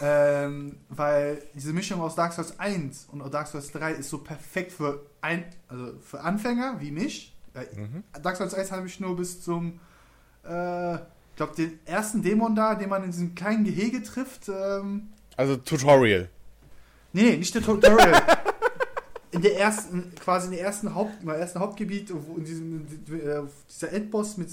ähm, 0.00 0.76
weil 0.90 1.42
diese 1.54 1.72
Mischung 1.72 2.00
aus 2.00 2.14
Dark 2.14 2.32
Souls 2.32 2.58
1 2.58 3.08
und 3.10 3.32
Dark 3.34 3.48
Souls 3.48 3.70
3 3.72 3.92
ist 3.92 4.10
so 4.10 4.18
perfekt 4.18 4.72
für, 4.72 5.04
ein, 5.22 5.44
also 5.68 5.94
für 6.00 6.20
Anfänger 6.20 6.76
wie 6.80 6.90
mich. 6.90 7.34
Äh, 7.54 7.64
Dark 8.22 8.36
Souls 8.36 8.54
1 8.54 8.70
habe 8.70 8.86
ich 8.86 9.00
nur 9.00 9.16
bis 9.16 9.40
zum, 9.42 9.80
äh, 10.44 10.98
glaube, 11.38 11.54
den 11.56 11.78
ersten 11.86 12.22
Dämon 12.22 12.54
da, 12.54 12.74
den 12.74 12.90
man 12.90 13.02
in 13.04 13.10
diesem 13.10 13.34
kleinen 13.34 13.64
Gehege 13.64 14.02
trifft. 14.02 14.48
Ähm, 14.48 15.08
Also 15.36 15.56
Tutorial. 15.56 16.28
nee, 17.12 17.22
nee, 17.22 17.36
nicht 17.38 17.54
der 17.54 17.62
Tutorial. 17.62 18.22
in 19.30 19.42
der 19.42 19.58
ersten, 19.58 20.12
quasi 20.22 20.48
in 20.48 20.52
der 20.52 20.62
ersten 20.62 20.94
Haupt, 20.94 21.22
im 21.22 21.28
ersten 21.28 21.60
Hauptgebiet, 21.60 22.12
wo 22.12 22.36
in 22.36 22.44
diesem, 22.44 22.86
äh, 23.10 23.42
dieser 23.70 23.92
Endboss 23.92 24.36
mit 24.36 24.48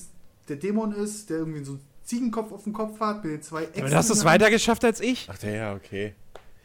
der 0.47 0.57
Dämon 0.57 0.93
ist, 0.93 1.29
der 1.29 1.39
irgendwie 1.39 1.63
so 1.63 1.73
einen 1.73 1.81
Ziegenkopf 2.03 2.51
auf 2.51 2.63
dem 2.63 2.73
Kopf 2.73 2.99
hat, 2.99 3.23
mit 3.23 3.33
den 3.33 3.41
zwei 3.41 3.59
Aber 3.63 3.67
Äxten 3.69 3.89
du 3.89 3.95
hast 3.95 4.09
es 4.09 4.23
weiter 4.23 4.49
geschafft 4.49 4.85
als 4.85 5.01
ich. 5.01 5.27
Ach, 5.31 5.37
der, 5.37 5.55
ja, 5.55 5.73
okay. 5.73 6.13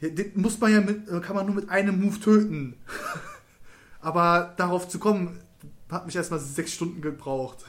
Den 0.03 0.33
muss 0.35 0.59
man 0.61 0.73
ja 0.73 0.81
mit, 0.81 1.09
äh, 1.09 1.21
kann 1.21 1.35
man 1.35 1.47
nur 1.47 1.55
mit 1.55 1.69
einem 1.71 2.01
Move 2.01 2.21
töten. 2.21 2.77
Aber 4.01 4.55
darauf 4.57 4.89
zu 4.89 4.99
kommen, 4.99 5.41
hat 5.91 6.07
mich 6.07 6.17
erstmal 6.17 6.41
sechs 6.41 6.73
Stunden 6.73 7.01
gebraucht. 7.03 7.65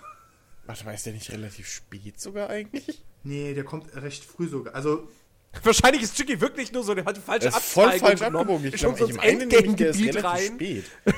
Warte 0.66 0.86
mal, 0.86 0.94
ist 0.94 1.06
der 1.06 1.14
nicht 1.14 1.32
relativ 1.32 1.68
spät 1.68 2.20
sogar 2.20 2.50
eigentlich? 2.50 3.04
Nee, 3.24 3.54
der 3.54 3.64
kommt 3.64 3.94
recht 3.96 4.24
früh 4.24 4.48
sogar. 4.48 4.76
Also, 4.76 5.08
Wahrscheinlich 5.64 6.04
ist 6.04 6.16
Chiki 6.16 6.40
wirklich 6.40 6.72
nur 6.72 6.84
so, 6.84 6.94
der 6.96 7.04
hat 7.04 7.18
die 7.18 7.22
falsche 7.22 7.48
Das 7.50 7.58
ist 7.58 7.66
voll 7.74 7.86
Abzweigung 7.86 8.08
falsch 8.08 8.20
genommen, 8.22 8.36
abgebogen. 8.38 8.68
Ich 8.74 8.80
glaube, 8.80 9.06
ich 9.06 9.16
meine 9.16 9.46
nämlich, 9.46 9.76
der 9.76 9.90
ist 9.90 10.00
relativ 10.00 10.24
rein. 10.24 10.54
spät. 10.56 10.86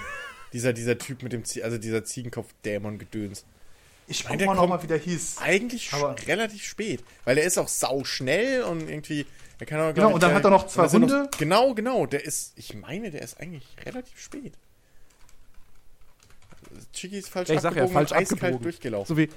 dieser, 0.54 0.74
dieser 0.74 0.98
Typ 0.98 1.22
mit 1.24 1.34
dem, 1.34 1.46
Zie 1.46 1.62
also 1.64 1.78
dieser 1.78 2.04
Ziegenkopf-Dämon-Gedöns. 2.04 3.46
ich 4.08 4.24
meine, 4.24 4.34
guck 4.34 4.40
der 4.40 4.48
mal 4.48 4.56
kommt- 4.56 4.62
nochmal, 4.70 4.84
wie 4.84 4.88
der 4.88 4.98
hieß. 4.98 5.38
Eigentlich 5.40 5.94
Aber- 5.94 6.16
relativ 6.28 6.64
spät. 6.64 7.04
Weil 7.26 7.38
er 7.38 7.44
ist 7.44 7.58
auch 7.60 7.68
sau 7.68 8.04
schnell 8.04 8.64
und 8.64 8.90
irgendwie. 8.90 9.26
Er 9.60 9.66
kann 9.68 9.80
auch, 9.80 9.94
Genau, 9.94 10.14
und 10.14 10.22
dann 10.24 10.34
hat 10.34 10.44
er 10.44 10.50
noch 10.50 10.68
zwei 10.68 10.90
Hunde. 10.90 11.30
genau, 11.38 11.74
genau. 11.76 12.06
Der 12.08 12.26
ist, 12.26 12.54
ich 12.58 12.74
meine, 12.74 13.12
der 13.12 13.22
ist 13.22 13.40
eigentlich 13.40 13.66
relativ 13.86 14.20
spät. 14.20 14.54
Chiki 16.94 17.18
ist 17.18 17.30
falsch 17.30 17.50
Ja, 17.50 17.56
ich 17.56 17.62
sag 17.62 17.76
ja, 17.76 17.84
abgebogen 17.84 18.08
falsch 18.08 18.32
abgebogen. 18.32 18.62
durchgelaufen. 18.64 19.16
So 19.16 19.18
wie, 19.18 19.30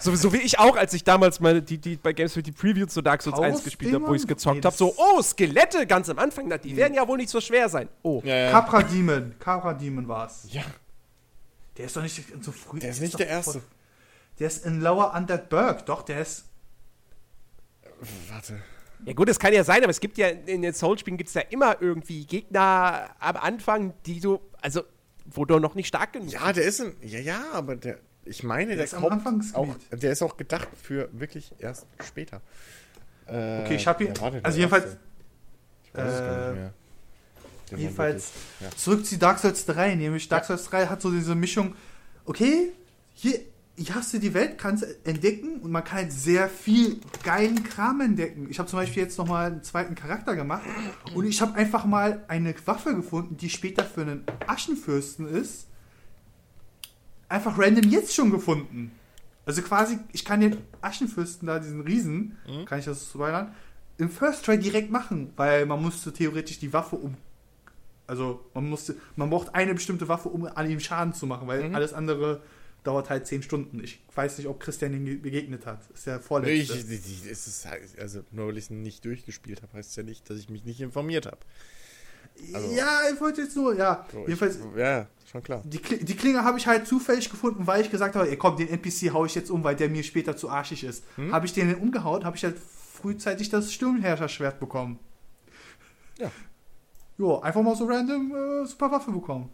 so, 0.00 0.14
so 0.14 0.32
wie 0.32 0.38
ich 0.38 0.58
auch, 0.58 0.76
als 0.76 0.92
ich 0.94 1.04
damals 1.04 1.40
meine, 1.40 1.62
die, 1.62 1.78
die 1.78 1.96
bei 1.96 2.12
Games 2.12 2.32
für 2.32 2.42
die 2.42 2.52
Preview 2.52 2.86
zu 2.86 3.02
Dark 3.02 3.22
Souls 3.22 3.36
1 3.38 3.44
Hausdämon? 3.44 3.64
gespielt 3.64 3.94
habe, 3.94 4.06
wo 4.08 4.14
ich 4.14 4.22
es 4.22 4.26
gezockt 4.28 4.56
Nee, 4.56 4.62
habe. 4.62 4.76
So, 4.76 4.94
oh, 4.96 5.22
Skelette 5.22 5.86
ganz 5.86 6.08
am 6.08 6.18
Anfang, 6.18 6.48
na, 6.48 6.58
die 6.58 6.76
werden 6.76 6.94
ja 6.94 7.06
wohl 7.06 7.16
nicht 7.18 7.30
so 7.30 7.40
schwer 7.40 7.68
sein. 7.68 7.88
Oh. 8.02 8.20
ja, 8.24 8.34
ja. 8.36 8.50
Capra 8.50 8.82
Demon. 8.82 9.34
Capra 9.38 9.74
Demon 9.74 10.06
war's. 10.08 10.46
ja, 10.50 10.62
Der 11.76 11.86
ist 11.86 11.96
doch 11.96 12.02
nicht 12.02 12.22
so 12.42 12.52
früh. 12.52 12.78
der 12.78 12.90
ist 12.90 13.00
nicht 13.00 13.18
der 13.18 13.26
voll- 13.26 13.36
Erste. 13.36 13.62
Der 14.38 14.46
ist 14.48 14.66
in 14.66 14.80
Lower 14.80 15.14
Undead 15.14 15.48
Burg. 15.48 15.86
Doch, 15.86 16.02
der 16.02 16.20
ist. 16.20 16.44
Warte. 18.30 18.60
Ja 19.04 19.12
gut, 19.12 19.28
das 19.28 19.38
kann 19.38 19.52
ja 19.52 19.62
sein, 19.62 19.82
aber 19.82 19.90
es 19.90 20.00
gibt 20.00 20.18
ja 20.18 20.28
in 20.28 20.62
den 20.62 20.72
Souls-Spielen 20.72 21.16
gibt 21.16 21.28
es 21.28 21.34
ja 21.34 21.42
immer 21.42 21.76
irgendwie 21.80 22.24
Gegner 22.26 23.10
am 23.18 23.36
Anfang, 23.36 23.92
die 24.06 24.20
du, 24.20 24.40
also, 24.60 24.82
wo 25.30 25.44
du 25.44 25.58
noch 25.58 25.74
nicht 25.74 25.88
stark 25.88 26.12
genug 26.12 26.32
Ja, 26.32 26.52
der 26.52 26.64
ist 26.64 26.80
ein. 26.80 26.94
Ja, 27.02 27.18
ja, 27.20 27.44
aber 27.52 27.76
der. 27.76 27.98
Ich 28.24 28.42
meine, 28.42 28.74
der, 28.74 28.84
ist 28.84 28.94
am 28.94 29.02
kommt 29.02 29.54
auch. 29.54 29.76
Der 29.92 30.10
ist 30.12 30.20
auch 30.22 30.36
gedacht 30.36 30.66
für 30.82 31.08
wirklich 31.12 31.52
erst 31.58 31.86
später. 32.04 32.40
Äh, 33.26 33.62
Okay, 33.62 33.76
ich 33.76 33.86
hab 33.86 33.98
hier- 33.98 34.12
denn 34.12 34.22
also 34.22 34.40
der 34.42 34.52
jedenfalls- 34.52 34.84
Erste? 34.84 34.98
Ich 35.84 35.94
weiß 35.94 36.12
es 36.12 36.18
gar 36.18 36.28
Äh, 36.28 36.50
nicht 36.50 36.60
mehr. 36.60 36.72
Der 37.70 37.72
war 37.72 37.78
Jedenfalls 37.78 38.30
ja. 38.60 38.70
zurück 38.76 39.06
zu 39.06 39.18
Dark 39.18 39.38
Souls 39.38 39.64
3, 39.66 39.94
nämlich 39.96 40.28
Dark 40.28 40.44
Souls 40.44 40.64
3 40.64 40.86
hat 40.86 41.02
so 41.02 41.10
diese 41.10 41.34
Mischung, 41.34 41.74
okay, 42.24 42.72
hier 43.14 43.40
hast 43.92 44.14
du 44.14 44.18
die 44.18 44.32
Welt, 44.32 44.58
kannst 44.58 44.84
entdecken 45.04 45.60
und 45.60 45.70
man 45.70 45.84
kann 45.84 45.98
halt 45.98 46.12
sehr 46.12 46.48
viel 46.48 47.00
geilen 47.22 47.62
Kram 47.62 48.00
entdecken. 48.00 48.48
Ich 48.50 48.58
habe 48.58 48.68
zum 48.68 48.78
Beispiel 48.78 49.02
jetzt 49.02 49.18
nochmal 49.18 49.52
einen 49.52 49.62
zweiten 49.62 49.94
Charakter 49.94 50.34
gemacht 50.34 50.64
und 51.14 51.26
ich 51.26 51.40
habe 51.42 51.54
einfach 51.54 51.84
mal 51.84 52.24
eine 52.28 52.54
Waffe 52.64 52.94
gefunden, 52.94 53.36
die 53.36 53.50
später 53.50 53.84
für 53.84 54.02
einen 54.02 54.24
Aschenfürsten 54.46 55.28
ist. 55.28 55.68
Einfach 57.28 57.58
random 57.58 57.90
jetzt 57.90 58.14
schon 58.14 58.30
gefunden. 58.30 58.92
Also 59.44 59.62
quasi, 59.62 59.98
ich 60.12 60.24
kann 60.24 60.40
den 60.40 60.56
Aschenfürsten 60.80 61.46
da, 61.46 61.58
diesen 61.58 61.82
Riesen, 61.82 62.36
kann 62.66 62.78
ich 62.78 62.86
das 62.86 63.10
spoilern, 63.10 63.54
im 63.98 64.10
First 64.10 64.44
Try 64.44 64.58
direkt 64.58 64.90
machen, 64.90 65.32
weil 65.36 65.66
man 65.66 65.82
musste 65.82 66.12
theoretisch 66.12 66.58
die 66.58 66.72
Waffe 66.72 66.96
um. 66.96 67.16
Also 68.06 68.44
man 68.54 68.68
musste, 68.68 68.96
man 69.16 69.30
braucht 69.30 69.54
eine 69.54 69.74
bestimmte 69.74 70.08
Waffe, 70.08 70.28
um 70.28 70.46
an 70.46 70.70
ihm 70.70 70.80
Schaden 70.80 71.12
zu 71.12 71.26
machen, 71.26 71.46
weil 71.48 71.74
alles 71.74 71.92
andere 71.92 72.42
dauert 72.86 73.10
halt 73.10 73.26
10 73.26 73.42
Stunden. 73.42 73.82
Ich 73.82 74.02
weiß 74.14 74.38
nicht, 74.38 74.46
ob 74.46 74.60
Christian 74.60 74.92
den 74.92 75.20
begegnet 75.22 75.66
hat. 75.66 75.80
Ist 75.94 76.06
der 76.06 76.18
Ich, 76.18 76.24
vorletzte. 76.24 76.74
ich, 76.78 76.90
ich- 76.90 77.30
es 77.30 77.46
ist, 77.46 77.66
halt- 77.66 77.98
also 77.98 78.22
nur 78.30 78.48
weil 78.48 78.56
ich 78.58 78.64
es 78.64 78.70
nicht 78.70 79.04
durchgespielt 79.04 79.62
habe, 79.62 79.72
heißt 79.74 79.90
es 79.90 79.96
ja 79.96 80.02
nicht, 80.02 80.28
dass 80.30 80.38
ich 80.38 80.48
mich 80.48 80.64
nicht 80.64 80.80
informiert 80.80 81.26
habe. 81.26 81.38
also- 82.52 82.70
ja, 82.74 83.00
ich 83.12 83.20
wollte 83.20 83.42
jetzt 83.42 83.56
nur, 83.56 83.74
ja. 83.76 84.06
So, 84.12 84.20
Jedenfalls, 84.20 84.56
ich, 84.56 84.78
ja, 84.78 85.06
schon 85.30 85.42
klar. 85.42 85.62
die, 85.64 85.78
die 85.80 86.16
Klinge 86.16 86.44
habe 86.44 86.58
ich 86.58 86.66
halt 86.66 86.86
zufällig 86.86 87.30
gefunden, 87.30 87.66
weil 87.66 87.80
ich 87.82 87.90
gesagt 87.90 88.14
habe, 88.14 88.28
ey 88.30 88.36
komm, 88.36 88.56
den 88.56 88.68
NPC 88.68 89.10
hau 89.12 89.24
ich 89.24 89.34
jetzt 89.34 89.50
um, 89.50 89.64
weil 89.64 89.74
der 89.76 89.88
mir 89.88 90.02
später 90.02 90.36
zu 90.36 90.50
arschig 90.50 90.84
ist. 90.84 91.02
Hm? 91.16 91.32
Habe 91.32 91.46
ich 91.46 91.52
den 91.54 91.74
umgehauen, 91.76 92.24
habe 92.24 92.36
ich 92.36 92.44
halt 92.44 92.56
frühzeitig 92.58 93.48
das 93.48 93.72
Sturmherrscher-Schwert 93.72 94.60
bekommen. 94.60 94.98
Ja. 96.18 96.30
Jo, 97.18 97.40
einfach 97.40 97.62
mal 97.62 97.74
so 97.74 97.86
random 97.86 98.32
äh, 98.34 98.66
super 98.66 98.90
Waffe 98.90 99.10
bekommen. 99.10 99.48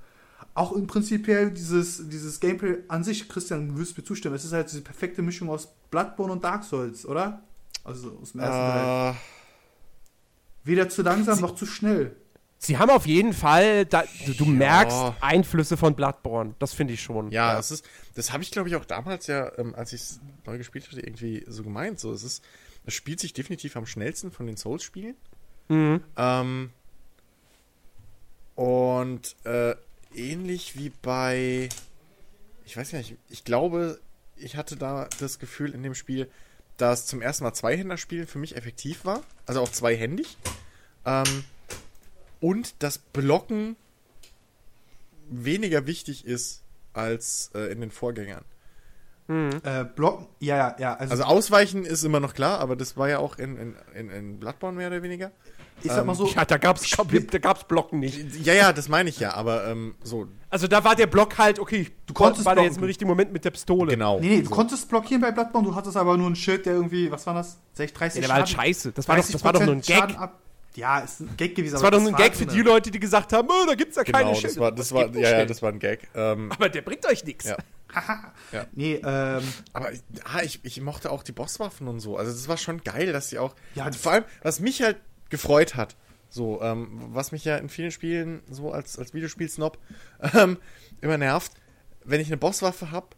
Auch 0.54 0.72
im 0.72 0.86
Prinzip 0.86 1.26
dieses, 1.54 2.08
dieses 2.08 2.38
Gameplay 2.38 2.78
an 2.88 3.04
sich, 3.04 3.28
Christian, 3.28 3.68
du 3.68 3.78
wirst 3.78 3.96
mir 3.96 4.04
zustimmen, 4.04 4.34
es 4.34 4.44
ist 4.44 4.52
halt 4.52 4.70
diese 4.70 4.82
perfekte 4.82 5.22
Mischung 5.22 5.48
aus 5.48 5.68
Bloodborne 5.90 6.32
und 6.32 6.44
Dark 6.44 6.64
Souls, 6.64 7.06
oder? 7.06 7.42
Also 7.84 8.18
aus 8.20 8.32
dem 8.32 8.40
ersten 8.40 8.54
Teil. 8.54 9.12
Äh, 9.12 9.14
Weder 10.64 10.88
zu 10.88 11.02
langsam 11.02 11.40
noch 11.40 11.54
zu 11.54 11.66
schnell. 11.66 12.14
Sie 12.58 12.78
haben 12.78 12.90
auf 12.90 13.06
jeden 13.06 13.32
Fall, 13.32 13.86
da, 13.86 14.04
du, 14.24 14.34
du 14.34 14.44
merkst 14.44 14.96
Einflüsse 15.20 15.76
von 15.76 15.96
Bloodborne. 15.96 16.54
Das 16.60 16.72
finde 16.72 16.94
ich 16.94 17.02
schon. 17.02 17.32
ja, 17.32 17.58
es 17.58 17.72
ist, 17.72 17.84
das 18.14 18.32
habe 18.32 18.44
ich 18.44 18.52
glaube 18.52 18.68
ich 18.68 18.76
auch 18.76 18.84
damals 18.84 19.26
ja, 19.26 19.50
ähm, 19.58 19.74
als 19.74 19.92
ich 19.92 20.02
es 20.02 20.20
neu 20.46 20.58
gespielt 20.58 20.86
hatte, 20.86 21.00
irgendwie 21.00 21.44
so 21.48 21.64
gemeint. 21.64 21.98
So, 21.98 22.12
es 22.12 22.22
ist, 22.22 22.44
es 22.84 22.94
spielt 22.94 23.18
sich 23.18 23.32
definitiv 23.32 23.76
am 23.76 23.86
schnellsten 23.86 24.30
von 24.30 24.46
den 24.46 24.56
Souls-Spielen. 24.56 25.16
Mhm. 25.68 26.04
Ähm, 26.16 26.70
und 28.54 29.34
äh, 29.42 29.74
ähnlich 30.14 30.76
wie 30.76 30.90
bei, 30.90 31.68
ich 32.64 32.76
weiß 32.76 32.90
gar 32.90 32.98
nicht, 32.98 33.16
ich 33.28 33.44
glaube, 33.44 34.00
ich 34.36 34.56
hatte 34.56 34.76
da 34.76 35.08
das 35.20 35.38
Gefühl 35.38 35.74
in 35.74 35.82
dem 35.82 35.94
Spiel, 35.94 36.30
dass 36.76 37.06
zum 37.06 37.22
ersten 37.22 37.44
Mal 37.44 37.52
Zweihänder-Spielen 37.52 38.26
für 38.26 38.38
mich 38.38 38.56
effektiv 38.56 39.04
war, 39.04 39.22
also 39.46 39.60
auch 39.60 39.70
zweihändig. 39.70 40.36
Ähm, 41.04 41.44
und 42.40 42.74
das 42.80 42.98
Blocken 42.98 43.76
weniger 45.28 45.86
wichtig 45.86 46.24
ist 46.24 46.62
als 46.92 47.50
äh, 47.54 47.70
in 47.72 47.80
den 47.80 47.90
Vorgängern. 47.90 48.44
Äh, 49.62 49.84
Blocken, 49.84 50.26
ja, 50.40 50.56
ja, 50.56 50.76
ja. 50.78 50.94
Also, 50.94 51.12
Also 51.12 51.24
Ausweichen 51.24 51.84
ist 51.84 52.02
immer 52.02 52.20
noch 52.20 52.34
klar, 52.34 52.58
aber 52.60 52.76
das 52.76 52.96
war 52.96 53.08
ja 53.08 53.18
auch 53.18 53.38
in, 53.38 53.56
in, 53.56 53.76
in, 53.94 54.10
in 54.10 54.40
Bloodborne 54.40 54.76
mehr 54.76 54.88
oder 54.88 55.02
weniger. 55.02 55.30
Ich 55.84 55.90
sag 55.92 56.04
mal 56.06 56.14
so, 56.14 56.26
Ja, 56.28 56.44
da 56.44 56.56
gab's, 56.58 56.88
da 56.90 57.38
gab's 57.38 57.64
Blocken 57.64 58.00
nicht. 58.00 58.44
Ja, 58.44 58.54
ja, 58.54 58.72
das 58.72 58.88
meine 58.88 59.08
ich 59.10 59.18
ja, 59.20 59.34
aber 59.34 59.66
ähm, 59.66 59.94
so, 60.02 60.28
Also 60.50 60.66
da 60.68 60.84
war 60.84 60.94
der 60.96 61.06
Block 61.06 61.38
halt, 61.38 61.58
okay, 61.58 61.88
du 62.06 62.14
konntest 62.14 62.44
war 62.44 62.54
der 62.54 62.64
jetzt 62.64 62.74
blocken. 62.74 62.84
im 62.84 62.86
richtigen 62.88 63.08
Moment 63.08 63.32
mit 63.32 63.44
der 63.44 63.50
Pistole. 63.50 63.92
genau. 63.92 64.20
nee, 64.20 64.28
nee, 64.36 64.42
du 64.42 64.50
konntest 64.50 64.88
blockieren 64.88 65.20
bei 65.20 65.30
Bloodborne, 65.32 65.68
du 65.68 65.74
hattest 65.74 65.96
aber 65.96 66.16
nur 66.16 66.28
ein 66.30 66.36
Schild, 66.36 66.66
der 66.66 66.74
irgendwie, 66.74 67.10
was 67.10 67.26
war 67.26 67.34
das? 67.34 67.58
60, 67.74 67.96
30 67.98 68.14
Ja, 68.16 68.20
der 68.22 68.28
war 68.30 68.36
halt 68.36 68.48
Schaden- 68.48 68.56
scheiße. 68.66 68.92
Das 68.92 69.08
war, 69.08 69.16
doch, 69.16 69.28
das 69.30 69.44
war 69.44 69.52
doch 69.52 69.64
nur 69.64 69.74
ein 69.74 69.80
30% 69.82 69.86
Gag. 69.86 69.96
Schaden 69.98 70.16
ab. 70.16 70.38
Ja, 70.74 71.00
ist 71.00 71.20
ein 71.20 71.28
Gag 71.36 71.54
gewesen. 71.54 71.74
Das 71.74 71.82
war 71.82 71.90
doch 71.90 72.00
nur 72.00 72.08
ein 72.10 72.16
Gag 72.16 72.34
für 72.34 72.44
so 72.44 72.50
die 72.50 72.62
Leute, 72.62 72.90
die 72.90 72.98
gesagt 72.98 73.34
haben, 73.34 73.46
oh, 73.50 73.66
da 73.66 73.74
gibt's 73.74 73.96
ja 73.96 74.04
keine 74.04 74.24
Genau, 74.24 74.34
Schilder. 74.36 74.48
das 74.48 74.58
war, 74.58 74.72
das 74.72 74.86
Es 74.86 74.92
war, 74.94 75.22
ja, 75.22 75.38
ja, 75.40 75.44
das 75.44 75.60
war 75.60 75.70
ein 75.70 75.78
Gag. 75.78 76.08
Ähm, 76.14 76.50
Aber 76.50 76.70
der 76.70 76.80
bringt 76.80 77.04
euch 77.06 77.24
nichts. 77.24 77.44
Ja. 77.46 77.56
Ja. 78.52 78.64
Nee, 78.72 78.94
ähm, 79.04 79.42
aber 79.74 79.90
ah, 80.24 80.40
ich, 80.42 80.60
ich 80.64 80.80
mochte 80.80 81.10
auch 81.10 81.22
die 81.22 81.32
Bosswaffen 81.32 81.88
und 81.88 82.00
so. 82.00 82.16
Also 82.16 82.32
das 82.32 82.48
war 82.48 82.56
schon 82.56 82.82
geil, 82.82 83.12
dass 83.12 83.28
sie 83.28 83.38
auch. 83.38 83.54
Ja, 83.74 83.84
also 83.84 83.98
vor 83.98 84.12
allem, 84.12 84.24
was 84.42 84.60
mich 84.60 84.80
halt 84.80 84.96
gefreut 85.32 85.74
hat, 85.74 85.96
so, 86.28 86.62
ähm, 86.62 86.88
was 87.12 87.32
mich 87.32 87.44
ja 87.44 87.56
in 87.56 87.68
vielen 87.68 87.90
Spielen 87.90 88.42
so 88.48 88.70
als, 88.70 88.98
als 88.98 89.12
Videospiel-Snob 89.12 89.76
ähm, 90.34 90.58
immer 91.00 91.18
nervt, 91.18 91.52
wenn 92.04 92.20
ich 92.20 92.28
eine 92.28 92.36
Bosswaffe 92.36 92.92
habe, 92.92 93.08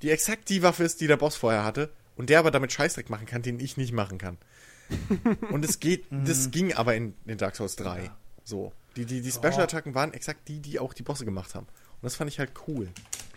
die 0.00 0.10
exakt 0.10 0.48
die 0.48 0.62
Waffe 0.62 0.84
ist, 0.84 1.00
die 1.00 1.06
der 1.06 1.16
Boss 1.16 1.36
vorher 1.36 1.64
hatte, 1.64 1.92
und 2.16 2.30
der 2.30 2.38
aber 2.38 2.50
damit 2.50 2.72
Scheißdreck 2.72 3.10
machen 3.10 3.26
kann, 3.26 3.42
den 3.42 3.60
ich 3.60 3.76
nicht 3.76 3.92
machen 3.92 4.18
kann. 4.18 4.38
und 5.50 5.64
es 5.64 5.80
geht, 5.80 6.06
das 6.10 6.50
ging 6.50 6.72
aber 6.74 6.94
in, 6.94 7.14
in 7.26 7.38
Dark 7.38 7.56
Souls 7.56 7.76
3. 7.76 8.10
So. 8.44 8.72
Die, 8.96 9.04
die, 9.06 9.20
die 9.20 9.32
Special-Attacken 9.32 9.94
waren 9.94 10.12
exakt 10.12 10.48
die, 10.48 10.60
die 10.60 10.78
auch 10.78 10.94
die 10.94 11.02
Bosse 11.02 11.24
gemacht 11.24 11.54
haben. 11.54 11.66
Und 11.66 12.02
das 12.02 12.16
fand 12.16 12.30
ich 12.30 12.38
halt 12.38 12.52
cool. 12.68 12.88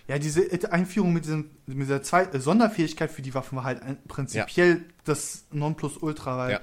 ja, 0.07 0.19
diese 0.19 0.47
Einführung 0.71 1.13
mit, 1.13 1.25
diesem, 1.25 1.51
mit 1.65 1.79
dieser 1.79 2.03
zwei, 2.03 2.23
äh, 2.23 2.39
Sonderfähigkeit 2.39 3.11
für 3.11 3.21
die 3.21 3.33
Waffen 3.33 3.55
war 3.55 3.63
halt 3.63 3.81
ein, 3.81 3.97
prinzipiell 4.07 4.81
das 5.05 5.45
Nonplusultra, 5.51 6.37
weil 6.37 6.51
Ja. 6.51 6.61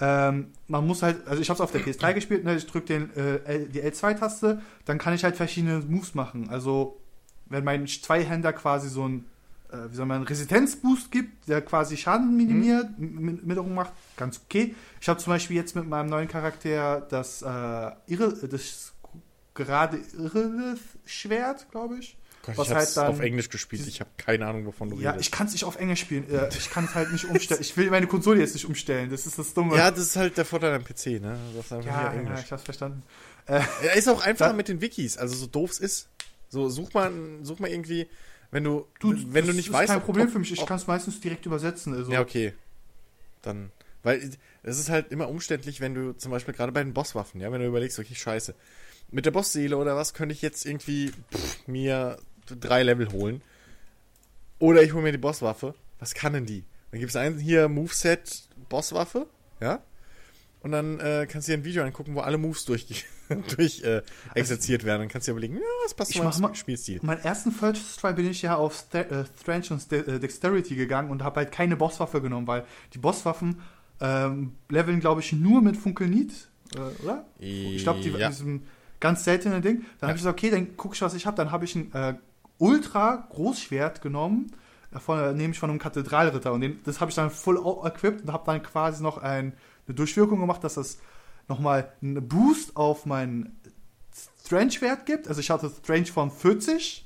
Ähm, 0.00 0.52
man 0.68 0.86
muss 0.86 1.02
halt, 1.02 1.26
also 1.26 1.42
ich 1.42 1.48
habe 1.50 1.56
es 1.56 1.60
auf 1.60 1.72
der 1.72 1.80
PS3 1.80 2.12
gespielt, 2.14 2.44
ne, 2.44 2.56
ich 2.56 2.66
drücke 2.66 2.86
den, 2.86 3.16
äh, 3.16 3.66
die 3.66 3.82
L2-Taste, 3.82 4.60
dann 4.84 4.98
kann 4.98 5.14
ich 5.14 5.24
halt 5.24 5.36
verschiedene 5.36 5.80
Moves 5.80 6.14
machen. 6.14 6.48
Also, 6.50 7.00
wenn 7.46 7.64
mein 7.64 7.86
Zweihänder 7.86 8.52
quasi 8.52 8.88
so 8.88 9.08
ein, 9.08 9.24
äh, 9.70 9.90
wie 9.90 9.96
soll 9.96 10.06
man, 10.06 10.22
Resistenzboost 10.22 11.10
gibt, 11.10 11.48
der 11.48 11.62
quasi 11.62 11.96
Schaden 11.96 12.36
minimiert, 12.36 12.98
mhm. 12.98 13.40
Minderung 13.44 13.74
macht, 13.74 13.92
ganz 14.16 14.40
okay. 14.44 14.74
Ich 15.00 15.08
habe 15.08 15.18
zum 15.18 15.32
Beispiel 15.32 15.56
jetzt 15.56 15.74
mit 15.74 15.88
meinem 15.88 16.08
neuen 16.08 16.28
Charakter 16.28 17.00
das, 17.00 17.42
äh, 17.42 17.90
Irre, 18.06 18.34
das 18.48 18.92
gerade 19.54 19.98
Irre-Schwert, 20.16 21.70
glaube 21.70 21.98
ich. 21.98 22.17
Gott, 22.56 22.58
Was 22.58 22.68
ich 22.68 22.74
halt 22.74 22.96
dann- 22.96 23.06
auf 23.08 23.20
Englisch 23.20 23.48
gespielt. 23.48 23.86
Ich 23.86 24.00
habe 24.00 24.10
keine 24.16 24.46
Ahnung, 24.46 24.66
wovon 24.66 24.90
du 24.90 24.98
Ja, 25.00 25.10
redest. 25.12 25.26
ich 25.26 25.30
kann 25.32 25.46
es 25.46 25.52
nicht 25.52 25.64
auf 25.64 25.76
Englisch 25.76 26.00
spielen. 26.00 26.28
Äh, 26.30 26.48
Ich 26.58 26.70
kann 26.70 26.84
es 26.84 26.94
halt 26.94 27.12
nicht 27.12 27.24
umstellen. 27.26 27.60
Ich 27.60 27.76
will 27.76 27.90
meine 27.90 28.06
Konsole 28.06 28.40
jetzt 28.40 28.54
nicht 28.54 28.66
umstellen. 28.66 29.10
Das 29.10 29.26
ist 29.26 29.38
das 29.38 29.54
Dumme. 29.54 29.76
Ja, 29.76 29.90
das 29.90 30.00
ist 30.00 30.16
halt 30.16 30.36
der 30.36 30.44
Vorteil 30.44 30.74
am 30.74 30.84
PC, 30.84 31.20
ne? 31.20 31.38
Du 31.52 31.58
hast 31.58 31.72
einfach 31.72 31.86
ja, 31.86 32.10
hier 32.10 32.10
ja, 32.14 32.20
Englisch. 32.20 32.40
ich 32.44 32.52
hab's 32.52 32.62
verstanden. 32.64 33.02
Er 33.46 33.94
ist 33.96 34.08
auch 34.08 34.20
einfacher 34.22 34.52
mit 34.52 34.68
den 34.68 34.80
Wikis, 34.80 35.16
also 35.16 35.34
so 35.34 35.46
doof 35.46 35.70
es 35.70 35.78
ist. 35.78 36.08
So, 36.50 36.68
such 36.68 36.92
mal, 36.94 37.10
such 37.42 37.58
mal 37.60 37.70
irgendwie, 37.70 38.06
wenn 38.50 38.64
du, 38.64 38.86
Du, 39.00 39.10
wenn 39.12 39.42
du 39.42 39.48
das 39.48 39.56
nicht 39.56 39.66
ist 39.68 39.72
weißt. 39.72 39.88
kein 39.88 39.98
ob- 39.98 40.04
Problem 40.04 40.26
ob- 40.26 40.32
für 40.32 40.38
mich. 40.38 40.52
Ich 40.52 40.64
kann 40.66 40.76
es 40.78 40.86
meistens 40.86 41.20
direkt 41.20 41.44
übersetzen. 41.46 41.94
Also. 41.94 42.10
Ja, 42.12 42.20
okay. 42.20 42.52
Dann, 43.42 43.70
weil 44.02 44.30
es 44.62 44.78
ist 44.78 44.90
halt 44.90 45.12
immer 45.12 45.28
umständlich, 45.28 45.80
wenn 45.80 45.94
du 45.94 46.12
zum 46.12 46.30
Beispiel 46.30 46.54
gerade 46.54 46.72
bei 46.72 46.82
den 46.82 46.92
Bosswaffen, 46.94 47.40
ja, 47.40 47.50
wenn 47.52 47.60
du 47.60 47.66
überlegst, 47.66 47.98
okay, 47.98 48.14
scheiße. 48.14 48.54
Mit 49.10 49.24
der 49.24 49.30
Bossseele 49.30 49.76
oder 49.78 49.96
was 49.96 50.12
könnte 50.12 50.34
ich 50.34 50.42
jetzt 50.42 50.66
irgendwie 50.66 51.12
pff, 51.32 51.66
mir 51.66 52.18
drei 52.56 52.82
Level 52.82 53.10
holen. 53.12 53.42
Oder 54.58 54.82
ich 54.82 54.92
hole 54.92 55.02
mir 55.02 55.12
die 55.12 55.18
Bosswaffe. 55.18 55.74
Was 55.98 56.14
kann 56.14 56.32
denn 56.32 56.46
die? 56.46 56.64
Dann 56.90 57.00
gibt 57.00 57.10
es 57.10 57.16
einen 57.16 57.38
hier 57.38 57.68
Moveset 57.68 58.48
Bosswaffe, 58.68 59.26
ja? 59.60 59.82
Und 60.60 60.72
dann 60.72 60.98
äh, 60.98 61.26
kannst 61.30 61.46
du 61.46 61.52
dir 61.52 61.58
ein 61.58 61.64
Video 61.64 61.84
angucken, 61.84 62.14
wo 62.16 62.20
alle 62.20 62.36
Moves 62.36 62.64
durch, 62.64 63.04
durch 63.56 63.82
äh, 63.84 64.02
exerziert 64.34 64.82
werden. 64.84 65.02
Dann 65.02 65.08
kannst 65.08 65.28
du 65.28 65.30
dir 65.30 65.34
überlegen, 65.34 65.54
ja, 65.54 65.60
was 65.84 65.94
passt 65.94 66.10
Ich 66.10 66.16
zu 66.16 66.40
meinem 66.40 66.54
Spielstil. 66.56 66.98
Meinen 67.02 67.22
ersten 67.22 67.52
First 67.52 68.00
Try 68.00 68.12
bin 68.14 68.28
ich 68.28 68.42
ja 68.42 68.56
auf 68.56 68.74
Sta 68.74 69.00
äh, 69.02 69.24
Strength 69.40 69.70
und 69.70 69.92
äh, 69.92 70.18
Dexterity 70.18 70.74
gegangen 70.74 71.10
und 71.10 71.22
habe 71.22 71.36
halt 71.36 71.52
keine 71.52 71.76
Bosswaffe 71.76 72.20
genommen, 72.20 72.48
weil 72.48 72.64
die 72.92 72.98
Bosswaffen 72.98 73.60
ähm, 74.00 74.56
leveln, 74.68 74.98
glaube 74.98 75.20
ich, 75.20 75.32
nur 75.32 75.62
mit 75.62 75.76
Funkelnit, 75.76 76.48
äh, 76.74 77.02
oder? 77.04 77.24
Ich 77.38 77.84
glaube, 77.84 78.00
die 78.00 78.10
Ja. 78.10 78.28
diesem 78.28 78.62
ganz 78.98 79.22
seltenen 79.22 79.62
Ding. 79.62 79.84
Dann 80.00 80.08
habe 80.08 80.16
ich 80.16 80.22
gesagt, 80.22 80.38
okay, 80.40 80.50
dann 80.50 80.76
guck 80.76 80.94
ich, 80.94 81.02
was 81.02 81.14
ich 81.14 81.24
habe. 81.24 81.36
Dann 81.36 81.52
habe 81.52 81.64
ich 81.66 81.76
ein 81.76 81.92
äh, 81.94 82.14
Ultra 82.58 83.26
Großschwert 83.30 84.02
genommen, 84.02 84.52
äh, 84.92 85.32
nehme 85.32 85.52
ich 85.52 85.58
von 85.58 85.70
einem 85.70 85.78
Kathedralritter 85.78 86.52
und 86.52 86.60
den, 86.60 86.80
das 86.84 87.00
habe 87.00 87.10
ich 87.10 87.14
dann 87.14 87.30
au- 87.46 87.86
equipped 87.86 88.22
und 88.22 88.32
habe 88.32 88.44
dann 88.46 88.62
quasi 88.62 89.02
noch 89.02 89.18
ein, 89.18 89.52
eine 89.86 89.94
Durchwirkung 89.94 90.40
gemacht, 90.40 90.64
dass 90.64 90.74
das 90.74 90.98
nochmal 91.48 91.92
einen 92.02 92.26
Boost 92.26 92.76
auf 92.76 93.06
meinen 93.06 93.58
Strange-Wert 94.44 95.06
gibt. 95.06 95.28
Also 95.28 95.40
ich 95.40 95.50
hatte 95.50 95.70
Strange 95.70 96.06
von 96.06 96.30
40 96.30 97.04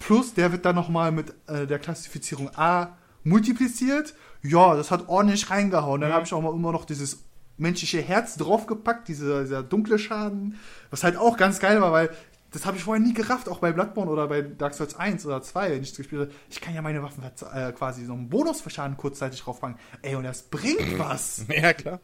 plus 0.00 0.34
der 0.34 0.52
wird 0.52 0.64
dann 0.64 0.76
nochmal 0.76 1.12
mit 1.12 1.34
äh, 1.48 1.66
der 1.66 1.78
Klassifizierung 1.78 2.50
A 2.56 2.96
multipliziert. 3.24 4.14
Ja, 4.42 4.76
das 4.76 4.90
hat 4.90 5.08
ordentlich 5.08 5.50
reingehauen. 5.50 6.00
Dann 6.00 6.12
habe 6.12 6.24
ich 6.24 6.32
auch 6.32 6.40
mal 6.40 6.54
immer 6.54 6.72
noch 6.72 6.84
dieses 6.84 7.24
menschliche 7.56 8.00
Herz 8.00 8.36
draufgepackt, 8.36 9.08
dieser, 9.08 9.42
dieser 9.42 9.62
dunkle 9.64 9.98
Schaden, 9.98 10.56
was 10.90 11.02
halt 11.02 11.16
auch 11.16 11.36
ganz 11.36 11.58
geil 11.58 11.80
war, 11.80 11.90
weil 11.92 12.10
das 12.58 12.66
habe 12.66 12.76
ich 12.76 12.82
vorher 12.82 13.00
nie 13.00 13.14
gerafft, 13.14 13.48
auch 13.48 13.60
bei 13.60 13.70
Bloodborne 13.70 14.10
oder 14.10 14.26
bei 14.26 14.42
Dark 14.42 14.74
Souls 14.74 14.96
1 14.96 15.24
oder 15.26 15.40
2, 15.40 15.70
wenn 15.70 15.82
ich 15.82 15.90
das 15.90 15.98
gespielt 15.98 16.22
habe. 16.22 16.32
Ich 16.50 16.60
kann 16.60 16.74
ja 16.74 16.82
meine 16.82 17.04
Waffen 17.04 17.22
äh, 17.22 17.70
quasi 17.70 18.04
so 18.04 18.14
einen 18.14 18.28
Bonus 18.28 18.60
für 18.60 18.68
Schaden 18.68 18.96
kurzzeitig 18.96 19.40
draufpacken. 19.40 19.78
Ey, 20.02 20.16
und 20.16 20.24
das 20.24 20.42
bringt 20.42 20.80
was. 20.98 21.44
Ja, 21.48 21.72
klar. 21.72 22.00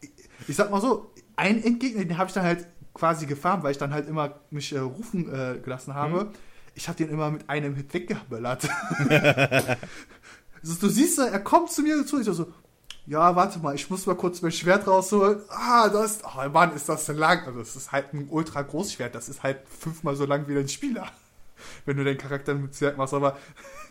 Ich 0.47 0.55
sag 0.55 0.71
mal 0.71 0.79
so, 0.79 1.11
einen 1.35 1.61
Endgegner, 1.61 2.05
den 2.05 2.17
habe 2.17 2.29
ich 2.29 2.33
dann 2.33 2.45
halt 2.45 2.67
quasi 2.93 3.25
gefarmt, 3.25 3.63
weil 3.63 3.71
ich 3.71 3.77
dann 3.77 3.93
halt 3.93 4.07
immer 4.07 4.39
mich 4.49 4.71
äh, 4.71 4.79
rufen 4.79 5.27
äh, 5.27 5.59
gelassen 5.59 5.93
habe. 5.93 6.31
ich 6.73 6.87
habe 6.87 6.97
den 6.97 7.09
immer 7.09 7.31
mit 7.31 7.49
einem 7.49 7.75
Hit 7.75 7.93
weggeballert. 7.93 8.69
also, 10.61 10.75
du 10.79 10.87
siehst, 10.87 11.19
er 11.19 11.39
kommt 11.41 11.69
zu 11.69 11.81
mir 11.81 12.05
zu, 12.05 12.21
ich 12.21 12.27
so, 12.27 12.53
ja, 13.07 13.35
warte 13.35 13.59
mal, 13.59 13.75
ich 13.75 13.89
muss 13.89 14.05
mal 14.05 14.15
kurz 14.15 14.41
mein 14.41 14.51
Schwert 14.51 14.87
rausholen. 14.87 15.39
Ah, 15.49 15.89
das, 15.89 16.19
oh 16.23 16.49
Mann, 16.49 16.75
ist 16.75 16.89
das 16.89 17.05
denn 17.05 17.17
lang. 17.17 17.45
Also, 17.45 17.59
das 17.59 17.75
ist 17.75 17.91
halt 17.91 18.13
ein 18.13 18.27
ultra 18.29 18.61
Großschwert, 18.61 19.13
das 19.15 19.29
ist 19.29 19.43
halt 19.43 19.59
fünfmal 19.79 20.15
so 20.15 20.25
lang 20.25 20.47
wie 20.47 20.55
dein 20.55 20.67
Spieler. 20.67 21.07
Wenn 21.85 21.97
du 21.97 22.03
deinen 22.03 22.17
Charakter 22.17 22.53
mit 22.53 22.75
Schwert 22.75 22.97
machst, 22.97 23.13
aber 23.13 23.37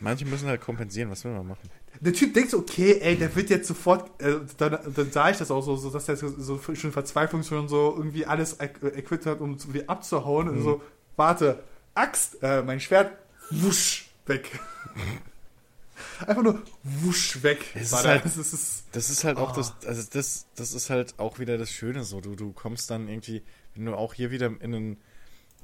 Manche 0.01 0.27
müssen 0.27 0.49
halt 0.49 0.61
kompensieren, 0.61 1.11
was 1.11 1.25
will 1.25 1.33
man 1.33 1.47
machen? 1.49 1.71
der 2.01 2.13
Typ 2.13 2.35
denkt 2.35 2.51
so, 2.51 2.59
okay, 2.59 2.99
ey, 3.01 3.17
der 3.17 3.35
wird 3.37 3.51
jetzt 3.51 3.69
sofort, 3.69 4.21
äh, 4.21 4.35
dann, 4.59 4.79
dann 4.95 5.13
sah 5.13 5.31
ich 5.31 5.37
das 5.39 5.51
auch 5.53 5.63
so, 5.63 5.77
so 5.77 5.91
dass 5.91 6.07
der 6.07 6.17
so, 6.17 6.29
so 6.29 6.61
schon 6.75 6.91
Verzweiflung 6.93 7.43
schon 7.45 7.69
so 7.69 7.95
irgendwie 7.97 8.27
alles 8.27 8.59
equ- 8.61 8.93
equipped 8.93 9.27
hat, 9.27 9.41
um 9.41 9.57
so 9.59 9.73
wie 9.73 9.89
abzuhauen. 9.89 10.49
Und 10.49 10.63
so, 10.63 10.83
warte, 11.17 11.63
Axt, 11.95 12.43
äh, 12.43 12.63
mein 12.63 12.81
Schwert, 12.81 13.13
wusch, 13.51 14.11
weg. 14.27 14.51
Einfach 16.27 16.43
nur 16.43 16.63
wusch 16.83 17.43
weg. 17.43 17.65
War 17.75 17.83
ist 17.83 17.93
halt- 17.95 18.27
Es 18.27 18.37
ist, 18.37 18.85
Das 18.93 19.11
ist 19.11 19.25
halt 19.25 19.37
auch 19.39 19.53
Oh. 19.53 19.57
das, 19.57 19.73
also 19.87 20.03
das, 20.13 20.47
das 20.55 20.73
ist 20.73 20.91
halt 20.91 21.19
auch 21.19 21.39
wieder 21.39 21.59
das 21.59 21.71
Schöne 21.71 22.05
so. 22.05 22.21
Du, 22.21 22.35
du 22.37 22.53
kommst 22.53 22.91
dann 22.91 23.09
irgendwie, 23.09 23.43
wenn 23.75 23.87
du 23.87 23.95
auch 23.95 24.15
hier 24.15 24.31
wieder 24.31 24.47
in 24.47 24.63
einen, 24.75 24.97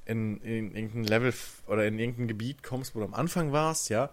in, 0.06 0.38
in 0.42 0.74
irgendein 0.74 1.04
Level 1.04 1.34
oder 1.66 1.86
in 1.86 1.98
irgendein 1.98 2.28
Gebiet 2.28 2.62
kommst, 2.62 2.94
wo 2.94 2.98
du 3.00 3.04
am 3.04 3.14
Anfang 3.14 3.52
warst, 3.52 3.88
ja, 3.90 4.10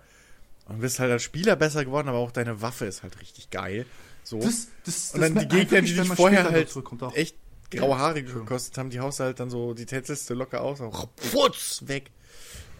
und 0.68 0.80
bist 0.82 0.99
halt 0.99 1.12
als 1.12 1.24
Spieler 1.24 1.56
besser 1.56 1.86
geworden, 1.86 2.08
aber 2.10 2.18
auch 2.18 2.32
deine 2.32 2.62
Waffe 2.62 2.86
ist 2.86 3.04
halt 3.04 3.20
richtig 3.22 3.49
geil. 3.49 3.86
So. 4.24 4.40
das, 4.40 4.68
das, 4.86 5.14
und 5.14 5.22
dann 5.22 5.36
das 5.36 5.44
die 5.44 5.49
Gegner, 5.49 5.82
die 5.82 5.94
dich 5.95 6.08
vorher 6.10 6.44
halt 6.52 6.76
echt 7.16 7.36
graue 7.72 7.98
Haare 7.98 8.22
gekostet 8.24 8.78
haben, 8.78 8.90
die 8.90 8.99
haust 8.99 9.20
halt 9.22 9.40
dann 9.40 9.49
so, 9.49 9.74
die 9.74 9.86
tätselst 9.86 10.30
du 10.30 10.34
locker 10.34 10.62
aus, 10.62 10.82
auch 10.82 11.08
putz, 11.32 11.84
weg. 11.86 12.12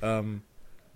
Ähm, 0.02 0.42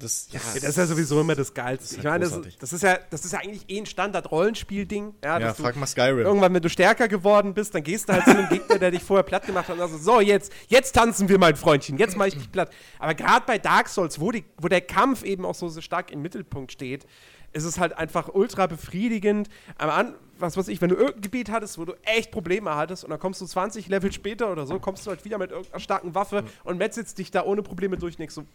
das, 0.02 0.28
ja, 0.32 0.40
Ja, 0.40 0.54
das 0.56 0.64
ist 0.64 0.78
ja 0.78 0.86
sowieso 0.86 1.22
immer 1.22 1.36
das 1.36 1.54
Geilste. 1.54 1.98
ich 1.98 2.04
meine, 2.04 2.26
das, 2.26 2.40
das, 2.60 2.74
ist 2.74 2.84
ja, 2.84 3.00
das 3.10 3.26
ist 3.26 3.32
ja 3.32 3.40
eigentlich 3.40 3.66
eh 3.70 3.80
ein 3.80 3.86
Standard-Rollenspiel-Ding. 3.86 5.16
Ja, 5.24 5.40
ja 5.40 5.54
frag 5.54 5.76
mal 5.76 5.86
Skyrim. 5.86 6.20
irgendwann, 6.20 6.54
wenn 6.54 6.62
du 6.62 6.70
stärker 6.70 7.08
geworden 7.08 7.54
bist, 7.54 7.76
dann 7.76 7.84
gehst 7.84 8.10
du 8.10 8.14
halt 8.14 8.26
zu 8.26 8.32
einem 8.32 8.50
Gegner, 8.50 8.80
der 8.80 8.92
dich 8.92 9.04
vorher 9.04 9.24
platt 9.24 9.46
gemacht 9.46 9.68
hat 9.68 9.76
und 9.76 9.80
sagst, 9.80 10.04
so, 10.04 10.14
so, 10.14 10.22
jetzt, 10.22 10.52
jetzt 10.68 10.94
tanzen 10.94 11.30
wir, 11.30 11.38
mein 11.38 11.56
Freundchen, 11.56 11.98
jetzt 11.98 12.18
mache 12.18 12.30
ich 12.30 12.38
dich 12.38 12.52
platt. 12.52 12.72
Aber 13.00 13.14
gerade 13.14 13.46
bei 13.46 13.58
Dark 13.58 13.90
Souls, 13.90 14.20
wo, 14.20 14.32
die, 14.32 14.44
wo 14.58 14.68
der 14.68 14.82
Kampf 14.82 15.24
eben 15.24 15.46
auch 15.46 15.56
so, 15.56 15.70
so 15.70 15.82
stark 15.82 16.12
im 16.12 16.22
Mittelpunkt 16.22 16.72
steht, 16.72 17.06
ist 17.54 17.66
es 17.66 17.80
halt 17.80 17.98
einfach 17.98 18.30
ultra 18.34 18.68
befriedigend. 18.68 19.50
Am 19.78 19.90
An 19.90 20.16
was 20.42 20.58
weiß 20.58 20.68
ich, 20.68 20.82
wenn 20.82 20.90
du 20.90 20.96
irgendein 20.96 21.22
Gebiet 21.22 21.52
hattest, 21.52 21.78
wo 21.78 21.86
du 21.86 21.94
echt 22.04 22.32
Probleme 22.32 22.76
hattest 22.76 23.04
und 23.04 23.12
dann 23.12 23.20
kommst 23.20 23.40
du 23.42 23.46
20 23.46 23.88
Level 23.88 24.12
später 24.12 24.52
oder 24.52 24.66
so, 24.66 24.80
kommst 24.80 25.06
du 25.06 25.12
halt 25.12 25.24
wieder 25.24 25.38
mit 25.38 25.52
irgendeiner 25.52 25.80
starken 25.80 26.16
Waffe 26.16 26.44
und 26.64 26.78
metzelst 26.78 27.18
dich 27.18 27.32
da 27.32 27.44
ohne 27.44 27.62
Probleme 27.62 27.98
durch 27.98 28.18
denkst 28.18 28.36
so, 28.36 28.46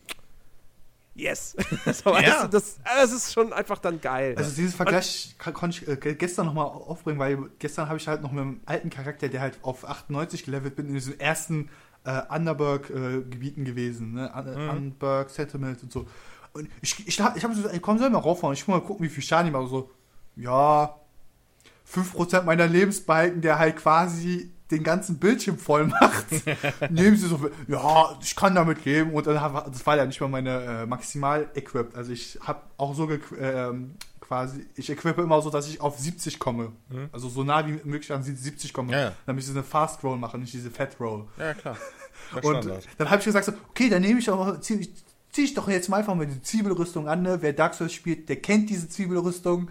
yes. 1.16 1.56
so, 1.86 2.12
weißt 2.12 2.44
du, 2.44 2.48
das, 2.48 2.78
das 2.84 3.12
ist 3.12 3.32
schon 3.32 3.52
einfach 3.52 3.78
dann 3.78 4.00
geil. 4.00 4.34
Also 4.36 4.54
diesen 4.54 4.72
Vergleich 4.72 5.34
kann, 5.38 5.54
konnte 5.54 5.78
ich 5.82 6.06
äh, 6.06 6.14
gestern 6.14 6.46
nochmal 6.46 6.66
aufbringen, 6.66 7.18
weil 7.18 7.38
gestern 7.58 7.88
habe 7.88 7.98
ich 7.98 8.06
halt 8.06 8.22
noch 8.22 8.32
mit 8.32 8.42
einem 8.42 8.60
alten 8.66 8.90
Charakter, 8.90 9.28
der 9.28 9.40
halt 9.40 9.58
auf 9.62 9.88
98 9.88 10.44
gelevelt 10.44 10.76
bin, 10.76 10.88
in 10.88 10.94
diesen 10.94 11.18
ersten 11.18 11.70
äh, 12.04 12.22
Underberg-Gebieten 12.28 13.64
gewesen, 13.64 14.14
ne? 14.14 14.32
Un 14.34 14.68
Underberg, 14.68 15.30
Settlement 15.30 15.82
und 15.82 15.92
so. 15.92 16.06
Und 16.52 16.68
ich, 16.80 17.06
ich, 17.06 17.18
ich 17.18 17.20
habe 17.20 17.54
so, 17.54 17.68
ey, 17.68 17.80
komm, 17.80 17.98
soll 17.98 18.10
mal 18.10 18.18
raufhauen, 18.18 18.54
ich 18.54 18.66
muss 18.66 18.80
mal 18.80 18.86
gucken, 18.86 19.04
wie 19.04 19.10
viel 19.10 19.22
Schaden 19.22 19.48
ich 19.48 19.52
mache. 19.52 19.66
So, 19.66 19.90
ja, 20.36 20.98
5% 21.92 22.42
meiner 22.42 22.66
Lebensbalken, 22.66 23.40
der 23.42 23.58
halt 23.58 23.76
quasi 23.76 24.52
den 24.70 24.82
ganzen 24.82 25.18
Bildschirm 25.18 25.58
voll 25.58 25.86
macht. 25.86 26.26
Nehmen 26.90 27.16
sie 27.16 27.28
so, 27.28 27.38
ja, 27.68 28.18
ich 28.20 28.34
kann 28.34 28.54
damit 28.54 28.84
leben. 28.84 29.12
Und 29.12 29.26
dann 29.26 29.40
hab, 29.40 29.66
das 29.72 29.86
war 29.86 29.96
ja 29.96 30.04
nicht 30.04 30.20
mal 30.20 30.28
meine 30.28 30.82
äh, 30.82 30.86
maximal 30.86 31.48
equipped. 31.54 31.94
Also 31.96 32.12
ich 32.12 32.38
habe 32.42 32.60
auch 32.76 32.94
so 32.94 33.08
ähm, 33.38 33.94
quasi, 34.20 34.66
ich 34.74 34.90
equippe 34.90 35.22
immer 35.22 35.40
so, 35.40 35.50
dass 35.50 35.68
ich 35.68 35.80
auf 35.80 35.98
70 35.98 36.38
komme. 36.40 36.72
Also 37.12 37.28
so 37.28 37.44
nah 37.44 37.66
wie 37.66 37.80
möglich 37.84 38.12
an 38.12 38.22
70 38.24 38.72
komme. 38.72 38.92
Ja, 38.92 39.00
ja. 39.00 39.12
Damit 39.24 39.42
ich 39.42 39.46
so 39.46 39.52
eine 39.54 39.62
Fast 39.62 40.02
Roll 40.02 40.18
mache, 40.18 40.36
nicht 40.38 40.52
diese 40.52 40.70
Fat 40.70 40.98
Roll. 40.98 41.26
ja, 41.38 41.54
klar. 41.54 41.76
Und 42.42 42.66
dann 42.98 43.08
habe 43.10 43.18
ich 43.20 43.24
gesagt, 43.24 43.44
so, 43.44 43.52
okay, 43.70 43.88
dann 43.88 44.02
nehme 44.02 44.18
ich 44.18 44.28
aber, 44.28 44.60
zieh, 44.60 44.74
ich- 44.80 44.90
zieh 45.30 45.44
ich 45.44 45.54
doch 45.54 45.68
jetzt 45.68 45.88
mal 45.88 45.98
einfach 45.98 46.14
mal 46.14 46.26
die 46.26 46.42
Zwiebelrüstung 46.42 47.08
an. 47.08 47.22
Ne? 47.22 47.38
Wer 47.40 47.52
Dark 47.52 47.74
Souls 47.74 47.92
spielt, 47.92 48.28
der 48.28 48.36
kennt 48.36 48.68
diese 48.70 48.88
Zwiebelrüstung. 48.88 49.70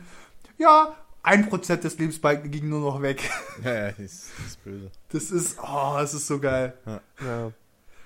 Ja, 0.57 0.95
1% 1.26 1.76
des 1.77 1.97
Lebensbalken 1.97 2.52
ging 2.52 2.69
nur 2.69 2.80
noch 2.80 3.02
weg. 3.02 3.22
Ja, 3.64 3.73
ja, 3.73 3.91
die 3.91 4.03
ist, 4.03 4.31
böse. 4.64 4.91
Das 5.10 5.31
ist, 5.31 5.57
oh, 5.60 5.95
das 5.97 6.14
ist 6.14 6.27
so 6.27 6.39
geil. 6.39 6.73
Ja. 6.85 7.52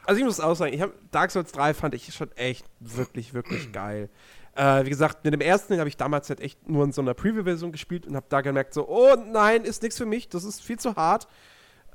Also 0.06 0.20
ich 0.20 0.26
muss 0.26 0.40
auch 0.40 0.56
sagen, 0.56 0.74
ich 0.74 0.82
habe 0.82 0.94
Dark 1.12 1.32
Souls 1.32 1.52
3 1.52 1.74
fand 1.74 1.94
ich 1.94 2.14
schon 2.14 2.32
echt 2.34 2.66
wirklich, 2.80 3.34
wirklich 3.34 3.72
geil. 3.74 4.10
Äh, 4.56 4.86
wie 4.86 4.90
gesagt, 4.90 5.24
mit 5.24 5.34
dem 5.34 5.42
ersten 5.42 5.78
habe 5.80 5.88
ich 5.88 5.98
damals 5.98 6.30
halt 6.30 6.42
echt 6.42 6.68
nur 6.68 6.84
in 6.84 6.92
so 6.92 7.02
einer 7.02 7.14
Preview-Version 7.14 7.72
gespielt 7.72 8.08
und 8.08 8.16
habe 8.16 8.26
da 8.30 8.42
gemerkt, 8.42 8.74
so, 8.74 8.88
oh 8.88 9.16
nein, 9.16 9.64
ist 9.64 9.84
nichts 9.84 9.98
für 9.98 10.06
mich, 10.06 10.30
das 10.30 10.44
ist 10.44 10.62
viel 10.62 10.80
zu 10.80 10.96
hart. 10.96 11.28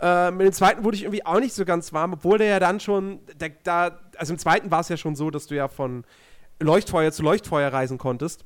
Äh, 0.01 0.31
mit 0.31 0.47
dem 0.47 0.53
zweiten 0.53 0.85
wurde 0.85 0.97
ich 0.97 1.05
irgendwie 1.05 1.25
auch 1.25 1.41
nicht 1.41 1.55
so 1.55 1.65
ganz 1.65 1.93
warm, 1.93 2.15
obwohl 2.15 2.39
der 2.39 2.49
ja 2.49 2.61
dann 2.61 2.81
schon, 2.81 3.21
der, 3.41 3.51
da, 3.63 3.99
also 4.17 4.33
im 4.33 4.39
zweiten 4.39 4.71
war 4.71 4.81
es 4.81 4.89
ja 4.89 4.97
schon 4.97 5.15
so, 5.17 5.31
dass 5.31 5.47
du 5.47 5.55
ja 5.55 5.69
von 5.69 6.05
Leuchtfeuer 6.61 7.13
zu 7.13 7.23
Leuchtfeuer 7.23 7.73
reisen 7.73 7.99
konntest, 7.99 8.45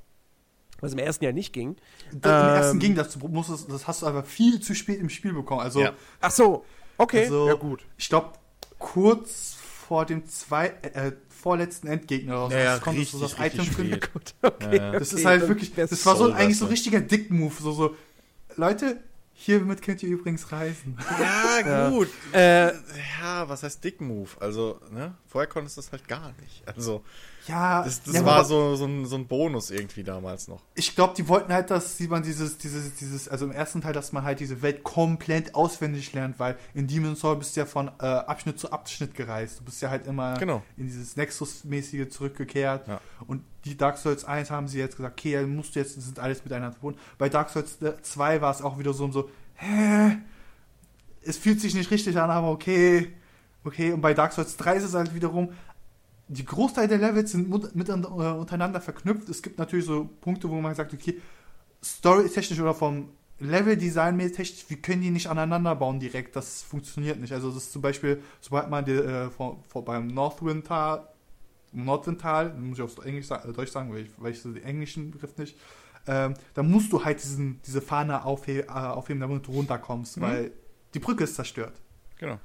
was 0.80 0.92
im 0.92 0.98
ersten 0.98 1.24
ja 1.24 1.32
nicht 1.32 1.52
ging. 1.52 1.76
Da, 2.12 2.40
Im 2.40 2.48
Ähm, 2.48 2.54
ersten 2.62 2.78
ging 2.78 2.94
das, 2.94 3.10
du 3.18 3.26
musstest, 3.28 3.70
das 3.70 3.86
hast 3.86 4.02
du 4.02 4.06
aber 4.06 4.22
viel 4.24 4.60
zu 4.60 4.74
spät 4.74 5.00
im 5.00 5.08
Spiel 5.10 5.32
bekommen. 5.32 5.60
Also, 5.60 5.80
Ja. 5.80 5.92
Ach 6.20 6.30
so, 6.30 6.64
okay, 6.96 7.24
also 7.24 7.48
ja 7.48 7.54
gut. 7.54 7.84
ich 7.96 8.08
glaube, 8.08 8.32
kurz 8.78 9.56
vor 9.88 10.04
dem 10.06 10.26
zwei, 10.26 10.68
äh, 10.82 11.12
vorletzten 11.28 11.86
Endgegner 11.88 12.34
raus, 12.34 12.52
Ja, 12.52 12.58
ja, 12.58 12.74
das 12.74 12.80
konntest 12.82 13.12
du 13.14 13.18
das 13.20 13.38
richtig, 13.38 13.62
Item 13.62 13.74
finden. 13.74 14.00
Gut, 14.12 14.34
okay. 14.42 14.76
Ja, 14.76 14.82
ja. 14.92 14.92
Das 14.98 15.12
okay, 15.12 15.20
ist 15.20 15.26
halt 15.26 15.48
wirklich, 15.48 15.74
das 15.74 16.04
war 16.06 16.16
so 16.16 16.32
eigentlich 16.32 16.58
so 16.58 16.64
ein 16.64 16.68
das, 16.68 16.72
richtiger 16.76 17.00
Dick-Move. 17.00 17.54
So, 17.58 17.72
so, 17.72 17.96
Leute, 18.56 19.00
hiermit 19.32 19.82
könnt 19.82 20.02
ihr 20.02 20.08
übrigens 20.10 20.50
reisen. 20.52 20.98
Ja, 21.20 21.88
gut. 21.90 22.08
Äh, 22.32 22.72
Ja, 23.20 23.48
was 23.48 23.62
heißt 23.62 23.82
Dick 23.84 24.00
Move? 24.00 24.30
Also, 24.40 24.80
ne? 24.90 25.14
Vorher 25.26 25.48
konntest 25.48 25.76
du 25.76 25.80
das 25.80 25.92
halt 25.92 26.08
gar 26.08 26.34
nicht. 26.42 26.62
Also, 26.66 27.04
Ja, 27.48 27.82
das, 27.82 28.02
das 28.02 28.14
ja, 28.14 28.24
war 28.24 28.44
so, 28.44 28.76
so, 28.76 28.84
ein, 28.84 29.06
so 29.06 29.16
ein 29.16 29.26
Bonus 29.26 29.70
irgendwie 29.70 30.04
damals 30.04 30.48
noch. 30.48 30.60
Ich 30.74 30.94
glaube, 30.94 31.14
die 31.16 31.26
wollten 31.28 31.52
halt, 31.52 31.70
dass 31.70 31.98
man 32.00 32.22
dieses, 32.22 32.58
dieses, 32.58 32.94
dieses, 32.96 33.28
also 33.28 33.46
im 33.46 33.52
ersten 33.52 33.80
Teil, 33.80 33.94
dass 33.94 34.12
man 34.12 34.22
halt 34.22 34.40
diese 34.40 34.60
Welt 34.62 34.84
komplett 34.84 35.54
auswendig 35.54 36.12
lernt, 36.12 36.38
weil 36.38 36.56
in 36.74 36.86
Demon's 36.86 37.20
Soul 37.20 37.36
bist 37.36 37.56
du 37.56 37.60
ja 37.60 37.66
von 37.66 37.88
äh, 38.00 38.06
Abschnitt 38.06 38.60
zu 38.60 38.70
Abschnitt 38.70 39.14
gereist. 39.14 39.60
Du 39.60 39.64
bist 39.64 39.80
ja 39.80 39.88
halt 39.90 40.06
immer 40.06 40.34
Genau. 40.38 40.62
in 40.76 40.86
dieses 40.86 41.16
Nexus-mäßige 41.16 42.08
zurückgekehrt. 42.10 42.86
Ja. 42.86 43.00
Und 43.26 43.42
die 43.64 43.76
Dark 43.76 43.98
Souls 43.98 44.24
1 44.24 44.50
haben 44.50 44.68
sie 44.68 44.78
jetzt 44.78 44.96
gesagt, 44.96 45.18
okay, 45.18 45.44
musst 45.46 45.74
du 45.74 45.80
jetzt, 45.80 45.96
das 45.96 46.04
sind 46.04 46.18
alles 46.18 46.44
miteinander 46.44 46.72
verbunden. 46.72 47.00
Bei 47.16 47.28
Dark 47.28 47.50
Souls 47.50 47.78
2 48.02 48.40
war 48.40 48.50
es 48.50 48.62
auch 48.62 48.78
wieder 48.78 48.92
so, 48.92 49.10
so, 49.10 49.30
hä? 49.54 50.18
Es 51.22 51.36
fühlt 51.36 51.60
sich 51.60 51.74
nicht 51.74 51.90
richtig 51.90 52.18
an, 52.18 52.30
aber 52.30 52.50
okay. 52.50 53.12
Okay, 53.64 53.92
und 53.92 54.00
bei 54.00 54.14
Dark 54.14 54.32
Souls 54.32 54.56
3 54.56 54.76
ist 54.76 54.84
es 54.84 54.94
halt 54.94 55.14
wiederum, 55.14 55.50
die 56.28 56.44
Großteil 56.44 56.88
der 56.88 56.98
Levels 56.98 57.32
sind 57.32 57.48
äh, 57.50 58.32
untereinander 58.32 58.80
verknüpft. 58.80 59.28
Es 59.28 59.42
gibt 59.42 59.58
natürlich 59.58 59.86
so 59.86 60.08
Punkte, 60.20 60.48
wo 60.48 60.60
man 60.60 60.74
sagt, 60.74 60.92
okay, 60.92 61.20
story-technisch 61.82 62.60
oder 62.60 62.74
vom 62.74 63.10
Level-Design 63.40 64.18
technisch, 64.18 64.64
wir 64.68 64.78
können 64.78 65.00
die 65.02 65.10
nicht 65.10 65.28
aneinander 65.28 65.74
bauen 65.76 66.00
direkt. 66.00 66.34
Das 66.36 66.62
funktioniert 66.62 67.18
nicht. 67.20 67.32
Also 67.32 67.48
das 67.48 67.64
ist 67.64 67.72
zum 67.72 67.82
Beispiel, 67.82 68.20
sobald 68.40 68.68
man 68.68 68.84
die, 68.84 68.92
äh, 68.92 69.30
vor, 69.30 69.62
vor, 69.68 69.84
beim 69.84 70.08
Northwind-Tal, 70.08 71.06
Nordwindtal, 71.72 72.54
muss 72.54 72.78
ich 72.78 72.82
auf 72.82 73.04
Englisch 73.04 73.26
sa- 73.26 73.44
äh, 73.44 73.52
Deutsch 73.52 73.70
sagen, 73.70 73.92
weil 73.92 74.02
ich, 74.02 74.10
weil 74.16 74.32
ich 74.32 74.40
so 74.40 74.50
den 74.52 74.64
englischen 74.64 75.10
Begriff 75.10 75.36
nicht, 75.36 75.56
ähm, 76.06 76.34
da 76.54 76.62
musst 76.62 76.90
du 76.92 77.04
halt 77.04 77.22
diesen, 77.22 77.60
diese 77.66 77.82
Fahne 77.82 78.24
aufhe 78.24 78.62
äh, 78.62 78.68
aufheben, 78.68 79.20
damit 79.20 79.46
du 79.46 79.52
runterkommst, 79.52 80.16
Mhm. 80.16 80.22
weil 80.22 80.52
die 80.94 80.98
Brücke 80.98 81.24
ist 81.24 81.34
zerstört. 81.34 81.74
Genau. 82.18 82.38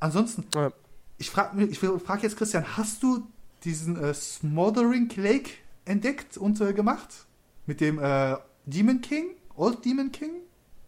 Ansonsten, 0.00 0.44
Ja. 0.54 0.72
Ich 1.18 1.30
frage 1.30 1.64
ich 1.64 1.78
frag 1.78 2.22
jetzt 2.22 2.36
Christian, 2.36 2.76
hast 2.76 3.02
du 3.02 3.26
diesen 3.64 3.96
äh, 4.02 4.14
Smothering 4.14 5.10
Lake 5.16 5.50
entdeckt 5.84 6.36
und 6.36 6.60
äh, 6.60 6.72
gemacht? 6.72 7.26
Mit 7.66 7.80
dem 7.80 7.98
äh, 7.98 8.36
Demon 8.66 9.00
King, 9.00 9.30
Old 9.56 9.84
Demon 9.84 10.10
King 10.12 10.30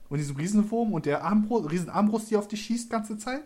und 0.09 0.19
diesem 0.19 0.37
Riesenwurm 0.37 0.93
und 0.93 1.07
der 1.07 1.25
Armbrust, 1.25 1.71
riesen 1.71 1.91
Armbrust, 1.91 2.31
die 2.31 2.37
auf 2.37 2.49
dich 2.49 2.63
schießt 2.63 2.91
ganze 2.91 3.19
Zeit? 3.19 3.45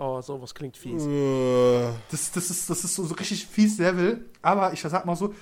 oh, 0.00 0.20
sowas 0.22 0.54
klingt 0.54 0.76
fies. 0.76 1.04
Äh, 1.04 1.92
Das, 2.10 2.32
das, 2.32 2.50
ist, 2.50 2.70
das 2.70 2.84
ist 2.84 2.94
so, 2.94 3.04
so 3.04 3.14
richtig 3.14 3.46
fies 3.46 3.78
Level, 3.78 4.24
aber 4.42 4.72
ich 4.72 4.80
sag 4.80 5.04
mal 5.04 5.14
so, 5.14 5.34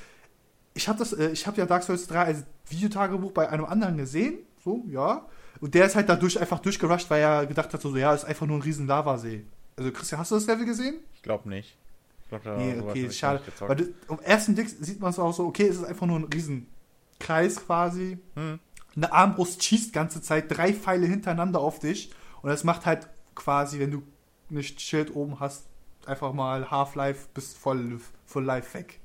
ich 0.74 0.88
habe 0.88 0.98
das, 0.98 1.12
äh, 1.12 1.30
ich 1.30 1.46
habe 1.46 1.56
ja 1.58 1.66
Dark 1.66 1.84
Souls 1.84 2.06
3 2.08 2.24
als 2.24 2.44
Videotagebuch 2.68 3.32
bei 3.32 3.48
einem 3.48 3.64
anderen 3.64 3.96
gesehen, 3.96 4.38
so, 4.62 4.84
ja. 4.88 5.26
Und 5.60 5.74
der 5.74 5.86
ist 5.86 5.96
halt 5.96 6.08
dadurch 6.08 6.38
einfach 6.38 6.60
durchgerusht, 6.60 7.10
weil 7.10 7.22
er 7.22 7.46
gedacht 7.46 7.72
hat, 7.72 7.80
so, 7.80 7.96
ja, 7.96 8.14
ist 8.14 8.24
einfach 8.24 8.46
nur 8.46 8.58
ein 8.58 8.62
riesen 8.62 8.86
Lavasee. 8.86 9.44
Also 9.76 9.92
Christian, 9.92 10.20
hast 10.20 10.30
du 10.30 10.36
das 10.36 10.46
Level 10.46 10.66
gesehen? 10.66 11.00
ich 11.14 11.22
glaube 11.22 11.48
nicht. 11.48 11.76
Ich 12.22 12.28
glaub, 12.28 12.42
da 12.42 12.56
Nee, 12.56 12.78
okay, 12.80 13.10
schade. 13.10 13.40
Weil 13.60 13.76
das, 13.76 13.88
am 14.08 14.20
ersten 14.20 14.54
Blick 14.54 14.68
sieht 14.68 15.00
man 15.00 15.10
es 15.10 15.18
auch 15.18 15.32
so, 15.32 15.46
okay, 15.46 15.66
es 15.66 15.76
ist 15.76 15.84
einfach 15.84 16.06
nur 16.06 16.18
ein 16.18 16.24
Riesenkreis 16.24 17.56
quasi. 17.64 18.18
Hm. 18.34 18.58
Eine 18.96 19.12
Armbrust 19.12 19.62
schießt 19.62 19.92
ganze 19.92 20.20
Zeit 20.20 20.44
drei 20.48 20.72
Pfeile 20.72 21.06
hintereinander 21.06 21.60
auf 21.60 21.78
dich. 21.78 22.10
Und 22.42 22.50
das 22.50 22.64
macht 22.64 22.86
halt 22.86 23.08
quasi, 23.34 23.78
wenn 23.78 23.90
du 23.90 24.02
nicht 24.50 24.80
Schild 24.80 25.14
oben 25.14 25.40
hast, 25.40 25.66
einfach 26.06 26.32
mal 26.32 26.70
Half-Life 26.70 27.28
bis 27.34 27.54
voll, 27.54 28.00
voll 28.26 28.44
live 28.44 28.74
weg. 28.74 29.00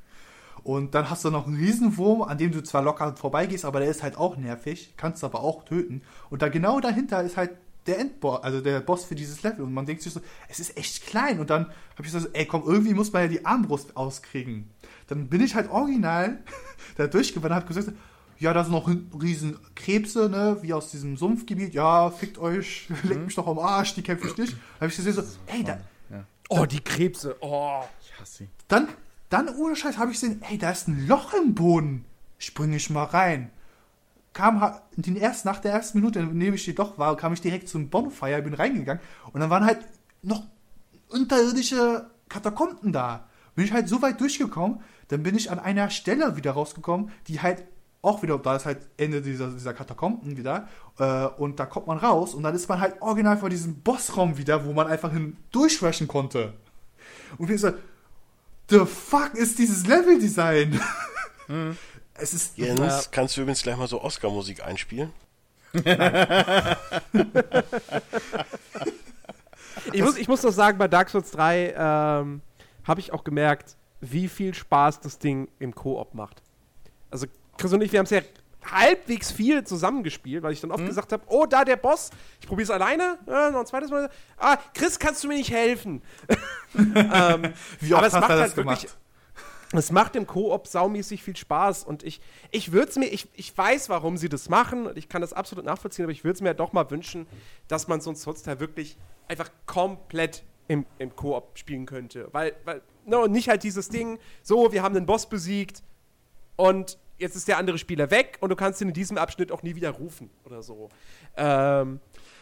Und 0.63 0.95
dann 0.95 1.09
hast 1.09 1.25
du 1.25 1.29
noch 1.29 1.45
einen 1.45 1.57
Riesenwurm, 1.57 2.21
an 2.21 2.37
dem 2.37 2.51
du 2.51 2.63
zwar 2.63 2.81
locker 2.81 3.15
vorbeigehst, 3.15 3.65
aber 3.65 3.79
der 3.79 3.89
ist 3.89 4.01
halt 4.01 4.17
auch 4.17 4.37
nervig, 4.37 4.93
kannst 4.95 5.21
du 5.21 5.27
aber 5.27 5.41
auch 5.41 5.65
töten. 5.65 6.01
Und 6.29 6.41
da 6.41 6.47
genau 6.49 6.79
dahinter 6.79 7.21
ist 7.23 7.35
halt 7.35 7.51
der 7.85 7.99
Endboss, 7.99 8.43
also 8.43 8.61
der 8.61 8.79
Boss 8.79 9.03
für 9.03 9.15
dieses 9.15 9.43
Level. 9.43 9.65
Und 9.65 9.73
man 9.73 9.85
denkt 9.85 10.01
sich 10.03 10.13
so, 10.13 10.21
es 10.47 10.59
ist 10.59 10.77
echt 10.77 11.05
klein. 11.05 11.41
Und 11.41 11.49
dann 11.49 11.65
habe 11.97 12.05
ich 12.05 12.11
so, 12.11 12.19
ey 12.31 12.45
komm, 12.45 12.63
irgendwie 12.65 12.93
muss 12.93 13.11
man 13.11 13.23
ja 13.23 13.27
die 13.27 13.45
Armbrust 13.45 13.97
auskriegen. 13.97 14.69
Dann 15.07 15.27
bin 15.27 15.41
ich 15.41 15.53
halt 15.53 15.69
original 15.69 16.39
da 16.95 17.07
durchgewandert 17.07 17.51
und 17.63 17.69
habe 17.69 17.73
gesagt, 17.73 17.97
ja, 18.39 18.53
da 18.53 18.63
sind 18.63 18.73
noch 18.73 18.89
riesen 19.21 19.57
Krebse, 19.75 20.29
ne, 20.29 20.57
wie 20.61 20.73
aus 20.73 20.91
diesem 20.91 21.17
Sumpfgebiet. 21.17 21.73
Ja, 21.73 22.09
fickt 22.09 22.37
euch, 22.37 22.87
leckt 23.03 23.25
mich 23.25 23.35
doch 23.35 23.47
am 23.47 23.59
Arsch, 23.59 23.95
die 23.95 24.01
kämpfe 24.01 24.27
ich 24.27 24.37
nicht. 24.37 24.53
Da 24.53 24.81
habe 24.81 24.87
ich 24.87 24.95
gesehen 24.95 25.13
so, 25.13 25.23
ey, 25.47 25.63
da, 25.63 25.77
Oh, 26.49 26.65
die 26.65 26.81
Krebse. 26.81 27.35
Oh. 27.39 27.81
Ich 28.01 28.19
hasse 28.19 28.37
sie. 28.39 28.49
dann, 28.67 28.87
dann 29.33 29.49
ohne 29.49 29.75
Scheiß 29.75 29.97
habe 29.97 30.11
ich 30.11 30.21
gesehen, 30.21 30.41
ey, 30.47 30.57
da 30.57 30.69
ist 30.69 30.87
ein 30.87 31.07
Loch 31.07 31.33
im 31.33 31.55
Boden. 31.55 32.05
Springe 32.37 32.75
ich 32.75 32.89
mal 32.91 33.05
rein. 33.05 33.49
Kam 34.33 34.75
den 34.95 35.15
erst, 35.15 35.43
nach 35.45 35.59
der 35.59 35.73
ersten 35.73 35.99
Minute, 35.99 36.23
nehme 36.23 36.55
ich 36.55 36.65
jedoch 36.65 36.97
war, 36.97 37.17
kam 37.17 37.33
ich 37.33 37.41
direkt 37.41 37.67
zum 37.67 37.89
Bonfire, 37.89 38.41
bin 38.41 38.53
reingegangen 38.53 39.01
und 39.31 39.41
dann 39.41 39.49
waren 39.49 39.65
halt 39.65 39.79
noch 40.21 40.43
unterirdische 41.09 42.09
Katakomben 42.29 42.91
da. 42.91 43.27
Bin 43.55 43.65
ich 43.65 43.73
halt 43.73 43.87
so 43.87 44.01
weit 44.01 44.19
durchgekommen, 44.19 44.79
dann 45.09 45.21
bin 45.21 45.35
ich 45.35 45.51
an 45.51 45.59
einer 45.59 45.89
Stelle 45.89 46.35
wieder 46.35 46.51
rausgekommen, 46.51 47.11
die 47.27 47.41
halt 47.41 47.63
auch 48.01 48.21
wieder, 48.23 48.37
da 48.39 48.55
ist 48.55 48.65
halt 48.65 48.87
Ende 48.97 49.21
dieser, 49.21 49.51
dieser 49.51 49.73
Katakomben 49.73 50.35
wieder, 50.35 50.67
äh, 50.97 51.25
und 51.25 51.59
da 51.59 51.65
kommt 51.65 51.87
man 51.87 51.97
raus 51.97 52.33
und 52.33 52.43
dann 52.43 52.55
ist 52.55 52.67
man 52.67 52.81
halt 52.81 53.01
original 53.01 53.37
vor 53.37 53.49
diesem 53.49 53.81
Bossraum 53.81 54.37
wieder, 54.37 54.65
wo 54.65 54.73
man 54.73 54.87
einfach 54.87 55.11
hin 55.11 55.37
durchrushen 55.51 56.07
konnte. 56.07 56.53
Und 57.37 57.49
ich 57.49 57.61
so, 57.61 57.71
the 58.69 58.85
fuck 58.85 59.33
ist 59.35 59.59
dieses 59.59 59.85
Leveldesign? 59.87 60.79
Es 62.15 62.31
ist. 62.33 62.57
Jens, 62.57 63.09
kannst 63.09 63.35
du 63.35 63.41
übrigens 63.41 63.63
gleich 63.63 63.75
mal 63.75 63.87
so 63.87 63.99
Oscar-Musik 64.01 64.63
einspielen? 64.63 65.11
Ich 69.91 70.01
muss, 70.01 70.17
ich 70.17 70.27
muss 70.27 70.41
doch 70.41 70.51
sagen, 70.51 70.77
bei 70.77 70.87
Dark 70.87 71.09
Souls 71.09 71.31
3 71.31 71.73
ähm, 71.75 72.41
habe 72.83 72.99
ich 72.99 73.11
auch 73.11 73.23
gemerkt, 73.23 73.75
wie 73.99 74.27
viel 74.27 74.53
Spaß 74.53 74.99
das 75.01 75.19
Ding 75.19 75.49
im 75.59 75.73
Koop 75.73 76.13
macht. 76.13 76.41
Also 77.09 77.25
Chris 77.57 77.73
und 77.73 77.81
ich, 77.81 77.91
wir 77.91 77.99
haben 77.99 78.05
es 78.05 78.11
ja 78.11 78.21
halbwegs 78.71 79.31
viel 79.31 79.63
zusammengespielt, 79.63 80.43
weil 80.43 80.53
ich 80.53 80.61
dann 80.61 80.71
oft 80.71 80.85
gesagt 80.85 81.11
habe, 81.11 81.23
oh, 81.27 81.45
da 81.45 81.63
der 81.65 81.75
Boss, 81.75 82.09
ich 82.39 82.47
probiere 82.47 82.65
es 82.65 82.69
alleine, 82.69 83.19
ja, 83.27 83.51
noch 83.51 83.61
ein 83.61 83.65
zweites 83.65 83.89
Mal. 83.89 84.09
Ah, 84.37 84.57
Chris, 84.73 84.99
kannst 84.99 85.23
du 85.23 85.27
mir 85.27 85.35
nicht 85.35 85.51
helfen? 85.51 86.01
ähm, 86.75 87.53
Wie 87.79 87.93
aber 87.93 88.03
oft 88.03 88.07
es 88.07 88.13
hat 88.13 88.21
macht 88.21 88.29
halt 88.29 88.41
das 88.41 88.57
wirklich, 88.57 88.87
es 89.73 89.91
macht 89.91 90.15
im 90.15 90.27
Koop 90.27 90.67
saumäßig 90.67 91.23
viel 91.23 91.35
Spaß 91.35 91.83
und 91.83 92.03
ich, 92.03 92.21
ich 92.51 92.71
würde 92.71 92.89
es 92.89 92.95
mir, 92.95 93.07
ich, 93.07 93.27
ich 93.33 93.57
weiß, 93.57 93.89
warum 93.89 94.17
sie 94.17 94.29
das 94.29 94.49
machen 94.49 94.87
und 94.87 94.97
ich 94.97 95.09
kann 95.09 95.21
das 95.21 95.33
absolut 95.33 95.65
nachvollziehen, 95.65 96.05
aber 96.05 96.11
ich 96.11 96.23
würde 96.23 96.35
es 96.35 96.41
mir 96.41 96.49
ja 96.49 96.53
doch 96.53 96.73
mal 96.73 96.89
wünschen, 96.91 97.27
dass 97.67 97.87
man 97.87 97.99
so 97.99 98.11
ein 98.11 98.15
Souls-Teil 98.15 98.59
wirklich 98.59 98.97
einfach 99.27 99.49
komplett 99.65 100.43
im, 100.67 100.85
im 100.99 101.15
Koop 101.15 101.57
spielen 101.57 101.85
könnte. 101.85 102.29
Weil, 102.31 102.53
weil, 102.65 102.81
no, 103.05 103.27
nicht 103.27 103.49
halt 103.49 103.63
dieses 103.63 103.89
Ding, 103.89 104.19
so, 104.43 104.71
wir 104.71 104.83
haben 104.83 104.93
den 104.93 105.05
Boss 105.05 105.27
besiegt 105.27 105.83
und 106.55 106.97
jetzt 107.23 107.35
ist 107.35 107.47
der 107.47 107.57
andere 107.57 107.77
Spieler 107.77 108.11
weg 108.11 108.37
und 108.41 108.49
du 108.49 108.55
kannst 108.55 108.79
ihn 108.81 108.89
in 108.89 108.93
diesem 108.93 109.17
Abschnitt 109.17 109.51
auch 109.51 109.63
nie 109.63 109.75
wieder 109.75 109.89
rufen 109.89 110.29
oder 110.45 110.61
so. 110.61 110.89
Ähm, 111.35 111.99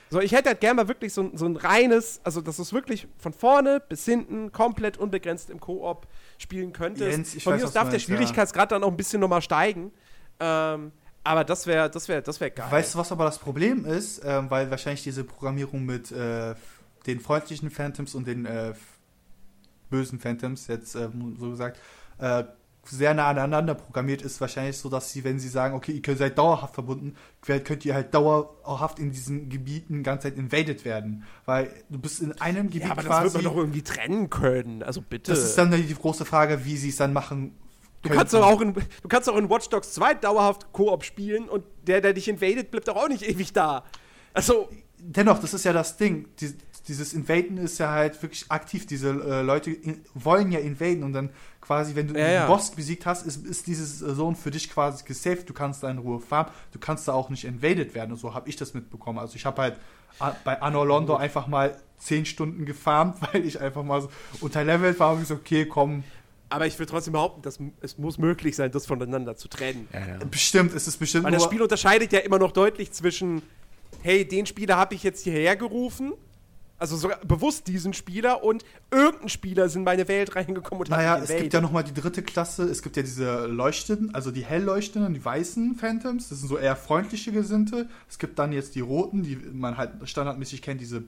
so, 0.09 0.19
ich 0.19 0.33
hätte 0.33 0.49
halt 0.49 0.59
gerne 0.59 0.75
mal 0.81 0.87
wirklich 0.89 1.13
so, 1.13 1.21
ein- 1.21 1.37
so 1.37 1.45
ein 1.45 1.55
reines, 1.55 2.19
also 2.25 2.41
dass 2.41 2.57
du 2.57 2.63
es 2.63 2.73
wirklich 2.73 3.07
von 3.17 3.31
vorne 3.31 3.79
bis 3.87 4.03
hinten 4.03 4.51
komplett 4.51 4.97
unbegrenzt 4.97 5.49
im 5.49 5.59
Koop 5.61 6.05
spielen 6.37 6.73
könntest. 6.73 7.09
Jens, 7.09 7.35
ich 7.35 7.43
von 7.45 7.53
weiß, 7.53 7.61
mir 7.61 7.67
aus 7.67 7.73
darf 7.73 7.83
der 7.85 7.91
meinst, 7.93 8.07
ja. 8.09 8.15
Schwierigkeitsgrad 8.17 8.71
dann 8.73 8.83
auch 8.83 8.89
ein 8.89 8.97
bisschen 8.97 9.21
nochmal 9.21 9.41
steigen. 9.41 9.91
Ähm, 10.41 10.91
aber 11.23 11.43
das 11.45 11.65
wäre, 11.67 11.89
das 11.89 12.07
wäre, 12.09 12.21
das 12.21 12.39
wäre 12.41 12.51
geil. 12.51 12.65
Weißt 12.69 12.93
du, 12.95 12.99
was 12.99 13.11
aber 13.11 13.23
das 13.25 13.39
Problem 13.39 13.85
ist? 13.85 14.21
Ähm, 14.25 14.49
weil 14.49 14.69
wahrscheinlich 14.69 15.03
diese 15.03 15.23
Programmierung 15.23 15.85
mit 15.85 16.11
äh, 16.11 16.55
den 17.05 17.19
freundlichen 17.21 17.69
Phantoms 17.69 18.13
und 18.15 18.27
den 18.27 18.45
äh, 18.45 18.73
bösen 19.89 20.19
Phantoms, 20.19 20.67
jetzt 20.67 20.95
ähm, 20.95 21.35
so 21.39 21.51
gesagt, 21.51 21.79
äh, 22.17 22.43
sehr 22.83 23.13
nah 23.13 23.27
aneinander 23.29 23.75
programmiert 23.75 24.21
ist, 24.21 24.41
wahrscheinlich 24.41 24.77
so, 24.77 24.89
dass 24.89 25.11
sie, 25.11 25.23
wenn 25.23 25.39
sie 25.39 25.49
sagen, 25.49 25.75
okay, 25.75 25.91
ihr 25.91 26.01
könnt- 26.01 26.17
seid 26.17 26.37
dauerhaft 26.37 26.73
verbunden, 26.73 27.15
könnt 27.41 27.85
ihr 27.85 27.93
halt 27.93 28.13
dauerhaft 28.13 28.99
in 28.99 29.11
diesen 29.11 29.49
Gebieten 29.49 29.97
die 29.97 30.03
ganze 30.03 30.29
Zeit 30.29 30.37
invaded 30.37 30.83
werden. 30.83 31.23
Weil 31.45 31.71
du 31.89 31.99
bist 31.99 32.21
in 32.21 32.33
einem 32.41 32.67
Gebiet 32.67 32.83
ja, 32.83 32.91
aber 32.91 33.03
das 33.03 33.11
quasi. 33.11 33.23
wird 33.25 33.33
man 33.35 33.43
doch 33.43 33.57
irgendwie 33.57 33.83
trennen 33.83 34.29
können. 34.29 34.83
Also 34.83 35.01
bitte. 35.01 35.31
das 35.31 35.43
ist 35.43 35.57
dann 35.57 35.71
die 35.71 35.93
große 35.93 36.25
Frage, 36.25 36.65
wie 36.65 36.77
sie 36.77 36.89
es 36.89 36.97
dann 36.97 37.13
machen. 37.13 37.55
Du 38.01 38.09
kannst 38.09 38.33
doch 38.33 38.43
auch 38.43 38.61
in, 38.61 38.73
du 38.73 39.07
kannst 39.07 39.29
auch 39.29 39.37
in 39.37 39.49
Watch 39.49 39.69
Dogs 39.69 39.93
2 39.93 40.15
dauerhaft 40.15 40.73
Koop 40.73 41.03
spielen 41.03 41.47
und 41.47 41.63
der, 41.85 42.01
der 42.01 42.13
dich 42.13 42.27
invadet, 42.27 42.71
bleibt 42.71 42.87
doch 42.87 42.95
auch 42.95 43.07
nicht 43.07 43.21
ewig 43.21 43.53
da. 43.53 43.83
Also, 44.33 44.69
dennoch, 44.97 45.39
das 45.39 45.53
ist 45.53 45.65
ja 45.65 45.73
das 45.73 45.97
Ding. 45.97 46.27
Die, 46.39 46.53
dieses 46.87 47.13
Invaden 47.13 47.57
ist 47.57 47.77
ja 47.77 47.91
halt 47.91 48.21
wirklich 48.23 48.49
aktiv. 48.49 48.87
Diese 48.87 49.09
äh, 49.09 49.41
Leute 49.43 49.69
in, 49.71 50.03
wollen 50.15 50.51
ja 50.51 50.59
invaden 50.59 51.03
und 51.03 51.13
dann 51.13 51.29
quasi, 51.71 51.95
wenn 51.95 52.07
du 52.07 52.19
Ja, 52.19 52.25
den 52.25 52.33
ja. 52.33 52.47
Boss 52.47 52.71
besiegt 52.71 53.05
hast, 53.05 53.25
ist, 53.25 53.45
ist 53.45 53.65
dieses 53.65 54.01
äh, 54.01 54.13
Zone 54.13 54.35
für 54.35 54.51
dich 54.51 54.69
quasi 54.69 55.05
gesaved. 55.05 55.47
Du 55.47 55.53
kannst 55.53 55.83
da 55.83 55.89
in 55.89 55.99
Ruhe 55.99 56.19
farmen. 56.19 56.51
Du 56.73 56.79
kannst 56.79 57.07
da 57.07 57.13
auch 57.13 57.29
nicht 57.29 57.45
invaded 57.45 57.95
werden. 57.95 58.11
Und 58.11 58.17
so 58.17 58.33
habe 58.33 58.49
ich 58.49 58.57
das 58.57 58.73
mitbekommen. 58.73 59.19
Also 59.19 59.35
ich 59.35 59.45
habe 59.45 59.61
halt 59.61 59.77
bei 60.43 60.61
Anno 60.61 60.83
Londo 60.83 61.15
einfach 61.15 61.47
mal 61.47 61.77
10 61.99 62.25
Stunden 62.25 62.65
gefarmt, 62.65 63.17
weil 63.33 63.45
ich 63.45 63.61
einfach 63.61 63.83
mal 63.83 64.01
so 64.01 64.09
unterlevelt 64.41 64.99
war 64.99 65.13
und 65.13 65.21
gesagt, 65.21 65.39
okay, 65.39 65.65
komm, 65.65 66.03
aber 66.49 66.67
ich 66.67 66.77
würde 66.77 66.91
trotzdem 66.91 67.13
behaupten, 67.13 67.41
dass 67.41 67.59
es 67.79 67.97
muss 67.97 68.17
möglich 68.17 68.57
sein, 68.57 68.71
das 68.71 68.85
voneinander 68.85 69.37
zu 69.37 69.47
trennen. 69.47 69.87
Ja, 69.93 69.99
ja. 69.99 70.17
bestimmt, 70.29 70.73
es 70.75 70.85
ist 70.85 70.97
bestimmt 70.97 71.23
Weil 71.23 71.31
das 71.31 71.45
Spiel 71.45 71.61
unterscheidet 71.61 72.11
ja 72.11 72.19
immer 72.19 72.39
noch 72.39 72.51
deutlich 72.51 72.91
zwischen, 72.91 73.41
hey, 74.01 74.27
den 74.27 74.45
Spieler 74.45 74.75
habe 74.75 74.93
ich 74.93 75.03
jetzt 75.03 75.23
hierher 75.23 75.55
gerufen, 75.55 76.11
also 76.81 76.97
sogar 76.97 77.19
bewusst 77.19 77.67
diesen 77.67 77.93
Spieler 77.93 78.43
und 78.43 78.65
irgendein 78.89 79.29
Spieler 79.29 79.73
in 79.73 79.83
meine 79.83 80.07
Welt 80.07 80.35
reingekommen 80.35 80.81
und 80.81 80.89
Naja, 80.89 81.17
es 81.19 81.29
gibt 81.29 81.53
ja 81.53 81.61
nochmal 81.61 81.83
die 81.83 81.93
dritte 81.93 82.23
Klasse. 82.23 82.63
Es 82.63 82.81
gibt 82.81 82.97
ja 82.97 83.03
diese 83.03 83.45
Leuchtenden, 83.45 84.13
also 84.15 84.31
die 84.31 84.43
hellleuchtenden, 84.43 85.13
die 85.13 85.23
weißen 85.23 85.75
Phantoms. 85.75 86.29
Das 86.29 86.39
sind 86.39 86.47
so 86.49 86.57
eher 86.57 86.75
freundliche 86.75 87.31
Gesinnte. 87.31 87.87
Es 88.09 88.17
gibt 88.19 88.39
dann 88.39 88.51
jetzt 88.51 88.75
die 88.75 88.81
roten, 88.81 89.23
die 89.23 89.35
man 89.37 89.77
halt 89.77 89.91
standardmäßig 90.03 90.61
kennt, 90.61 90.81
diese 90.81 91.03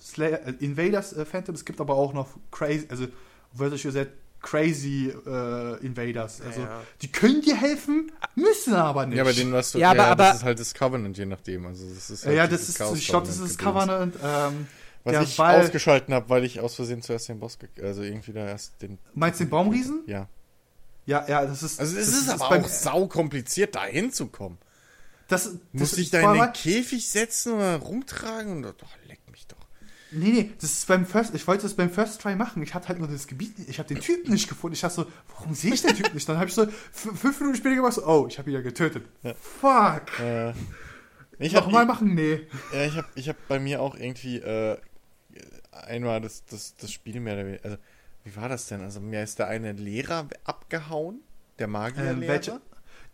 Slayer, 0.00 0.46
äh, 0.46 0.54
Invaders 0.60 1.12
äh, 1.12 1.24
Phantoms. 1.26 1.58
Es 1.60 1.64
gibt 1.64 1.80
aber 1.80 1.94
auch 1.96 2.12
noch 2.14 2.28
crazy, 2.50 2.86
also 2.88 3.06
wörtlich 3.52 3.82
gesagt, 3.82 4.12
crazy 4.42 5.12
äh, 5.26 5.84
Invaders. 5.84 6.40
Also 6.40 6.62
Ja. 6.62 6.80
die 7.02 7.08
können 7.12 7.42
dir 7.42 7.56
helfen, 7.56 8.10
müssen 8.36 8.74
aber 8.74 9.04
nicht. 9.06 9.18
Ja, 9.18 9.24
bei 9.24 9.32
denen 9.32 9.52
was 9.52 9.72
du. 9.72 9.78
Ja, 9.78 9.90
aber- 9.90 9.98
das 9.98 10.08
aber- 10.08 10.34
ist 10.36 10.44
halt 10.44 10.60
das 10.60 10.72
Covenant, 10.72 11.18
je 11.18 11.26
nachdem. 11.26 11.66
Also 11.66 11.84
das 11.92 12.08
ist 12.10 12.24
halt 12.24 12.36
ja, 12.36 12.46
das 12.46 12.68
ist, 12.68 12.78
Chaos 12.78 12.96
ich 12.96 13.08
glaube, 13.08 13.26
das 13.26 13.38
ist 13.38 13.58
das. 13.58 13.58
Covenant. 13.58 14.14
Ähm, 14.24 14.66
Was 15.04 15.12
der 15.12 15.22
ich 15.22 15.36
Ball- 15.36 15.60
ausgeschalten 15.60 16.12
habe, 16.14 16.28
weil 16.28 16.44
ich 16.44 16.60
aus 16.60 16.74
Versehen 16.74 17.02
zuerst 17.02 17.28
den 17.28 17.40
Boss, 17.40 17.58
also 17.80 18.02
irgendwie 18.02 18.32
da 18.32 18.46
erst 18.46 18.82
den. 18.82 18.98
Meinst 19.14 19.40
du 19.40 19.44
den 19.44 19.50
Baumriesen? 19.50 20.02
Ja. 20.06 20.28
Ja, 21.06 21.26
ja, 21.26 21.46
das 21.46 21.62
ist. 21.62 21.80
Also 21.80 21.96
es 21.98 22.06
das 22.10 22.20
ist, 22.20 22.28
aber 22.28 22.50
auch 22.50 22.68
sau 22.68 23.06
kompliziert, 23.06 23.74
da 23.74 23.84
hinzukommen. 23.84 24.58
Das, 25.28 25.52
Muss 25.72 25.90
das 25.90 25.98
ich 25.98 26.04
ist 26.06 26.14
da 26.14 26.32
in 26.32 26.40
den 26.40 26.52
Käfig 26.52 27.08
setzen 27.08 27.54
oder 27.54 27.76
rumtragen 27.76 28.64
und 28.64 28.66
oh, 28.82 28.86
leck 29.06 29.20
mich 29.30 29.46
doch. 29.46 29.56
Nee, 30.12 30.30
nee, 30.30 30.52
das 30.60 30.72
ist 30.72 30.88
beim 30.88 31.06
First, 31.06 31.34
ich 31.36 31.46
wollte 31.46 31.62
das 31.62 31.74
beim 31.74 31.88
First 31.88 32.20
Try 32.20 32.34
machen. 32.34 32.62
Ich 32.64 32.74
hatte 32.74 32.88
halt 32.88 32.98
nur 32.98 33.06
das 33.06 33.28
Gebiet, 33.28 33.54
ich 33.68 33.78
habe 33.78 33.88
den 33.88 34.00
Typen 34.00 34.32
nicht 34.32 34.48
gefunden. 34.48 34.74
Ich 34.74 34.80
dachte 34.80 34.96
so, 34.96 35.06
warum 35.36 35.54
sehe 35.54 35.72
ich 35.72 35.82
den 35.82 35.94
Typen 35.94 36.14
nicht? 36.14 36.28
Dann 36.28 36.36
habe 36.36 36.48
ich 36.48 36.54
so 36.54 36.66
fünf 36.92 37.38
Minuten 37.38 37.56
später 37.56 37.76
gemacht, 37.76 37.92
so, 37.94 38.04
oh, 38.04 38.26
ich 38.28 38.38
habe 38.38 38.50
ihn 38.50 38.54
ja 38.54 38.60
getötet. 38.60 39.04
Fuck. 39.40 40.18
Äh, 40.18 40.52
ich 41.38 41.52
Nochmal 41.52 41.86
machen? 41.86 42.14
Nee. 42.14 42.40
Ja, 42.72 42.84
ich 42.84 42.96
habe 42.96 43.08
ich 43.14 43.28
hab 43.28 43.36
bei 43.48 43.60
mir 43.60 43.80
auch 43.80 43.94
irgendwie 43.94 44.38
äh, 44.38 44.76
einmal 45.72 46.20
das, 46.20 46.44
das, 46.46 46.74
das 46.76 46.92
Spiel 46.92 47.20
mehr 47.20 47.34
oder 47.34 47.46
weniger. 47.46 47.64
Also, 47.64 47.76
wie 48.24 48.36
war 48.36 48.48
das 48.48 48.66
denn? 48.66 48.80
Also, 48.82 49.00
mir 49.00 49.22
ist 49.22 49.38
der 49.38 49.48
eine 49.48 49.72
Lehrer 49.72 50.26
abgehauen, 50.44 51.20
der 51.58 51.68
Magierlehrer. 51.68 52.54
Ähm? 52.54 52.60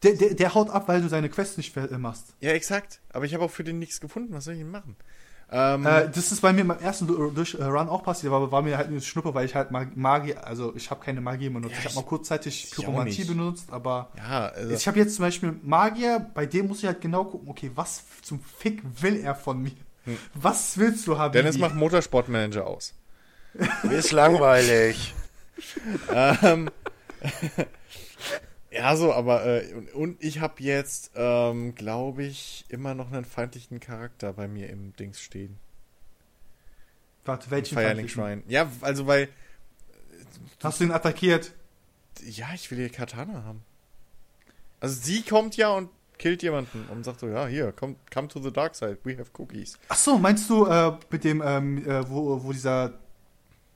Der, 0.02 0.12
der, 0.14 0.34
der 0.34 0.54
haut 0.54 0.68
ab, 0.70 0.88
weil 0.88 1.00
du 1.00 1.08
seine 1.08 1.28
Quest 1.30 1.56
nicht 1.56 1.74
äh, 1.76 1.96
machst. 1.98 2.34
Ja, 2.40 2.50
exakt. 2.52 3.00
Aber 3.12 3.24
ich 3.24 3.32
habe 3.34 3.44
auch 3.44 3.50
für 3.50 3.64
den 3.64 3.78
nichts 3.78 4.00
gefunden. 4.00 4.32
Was 4.34 4.44
soll 4.44 4.54
ich 4.54 4.60
denn 4.60 4.70
machen? 4.70 4.94
Ähm, 5.50 5.86
Äh, 5.86 6.10
das 6.10 6.32
ist 6.32 6.40
bei 6.42 6.52
mir 6.52 6.66
beim 6.66 6.80
ersten 6.80 7.06
durch 7.06 7.54
äh, 7.54 7.62
Run 7.64 7.88
auch 7.88 8.02
passiert, 8.02 8.32
aber 8.32 8.50
war 8.50 8.62
mir 8.62 8.76
halt 8.76 8.88
eine 8.88 9.00
Schnuppe, 9.00 9.32
weil 9.32 9.46
ich 9.46 9.54
halt 9.54 9.70
Mag- 9.70 9.96
Magie, 9.96 10.34
also 10.34 10.74
ich 10.74 10.90
habe 10.90 11.02
keine 11.04 11.20
Magie 11.20 11.48
benutzt. 11.48 11.72
Ja, 11.74 11.78
ich 11.78 11.84
habe 11.84 11.90
ich- 11.90 11.94
mal 11.94 12.04
kurzzeitig 12.04 12.70
Pyromantie 12.72 13.24
benutzt, 13.24 13.70
aber 13.72 14.10
ja, 14.16 14.48
also, 14.48 14.74
ich 14.74 14.88
habe 14.88 14.98
jetzt 14.98 15.14
zum 15.14 15.24
Beispiel 15.24 15.54
Magier, 15.62 16.18
bei 16.34 16.46
dem 16.46 16.66
muss 16.66 16.80
ich 16.80 16.86
halt 16.86 17.00
genau 17.00 17.24
gucken, 17.24 17.48
okay, 17.48 17.70
was 17.76 18.02
zum 18.22 18.40
Fick 18.40 18.82
will 19.00 19.20
er 19.20 19.36
von 19.36 19.62
mir? 19.62 19.70
Was 20.34 20.78
willst 20.78 21.06
du 21.06 21.18
haben? 21.18 21.32
Dennis 21.32 21.58
macht 21.58 21.74
Motorsportmanager 21.74 22.66
aus. 22.66 22.94
Ist 23.90 24.12
langweilig. 24.12 25.14
ähm, 26.12 26.70
ja, 28.70 28.96
so, 28.96 29.12
aber 29.12 29.46
äh, 29.46 29.72
und, 29.72 29.94
und 29.94 30.24
ich 30.24 30.40
habe 30.40 30.62
jetzt, 30.62 31.12
ähm, 31.14 31.74
glaube 31.74 32.24
ich, 32.24 32.66
immer 32.68 32.94
noch 32.94 33.10
einen 33.10 33.24
feindlichen 33.24 33.80
Charakter 33.80 34.32
bei 34.32 34.48
mir 34.48 34.68
im 34.68 34.94
Dings 34.96 35.20
stehen. 35.20 35.58
Warte, 37.24 37.50
welchen 37.50 37.74
Firelink 37.74 38.10
feindlichen? 38.10 38.42
Shrine. 38.42 38.42
Ja, 38.46 38.70
also 38.82 39.06
weil 39.06 39.28
Hast 40.62 40.80
du 40.80 40.84
ihn 40.84 40.90
attackiert? 40.90 41.52
Ja, 42.24 42.48
ich 42.54 42.70
will 42.70 42.78
ihr 42.78 42.88
Katana 42.88 43.44
haben. 43.44 43.62
Also 44.80 45.00
sie 45.00 45.22
kommt 45.22 45.56
ja 45.56 45.70
und 45.70 45.90
killt 46.18 46.43
jemanden 46.43 46.86
und 46.90 47.05
sagt 47.05 47.20
so, 47.20 47.28
ja, 47.28 47.47
hier, 47.47 47.72
come, 47.72 47.97
come 48.12 48.28
to 48.28 48.40
the 48.40 48.52
dark 48.52 48.74
side, 48.74 48.98
we 49.05 49.16
have 49.18 49.30
cookies. 49.38 49.78
Ach 49.88 49.97
so, 49.97 50.18
meinst 50.18 50.48
du 50.51 50.66
äh, 50.66 50.93
mit 51.10 51.24
dem, 51.24 51.43
ähm, 51.44 51.86
äh, 51.86 52.09
wo, 52.09 52.43
wo 52.43 52.52
dieser 52.52 52.94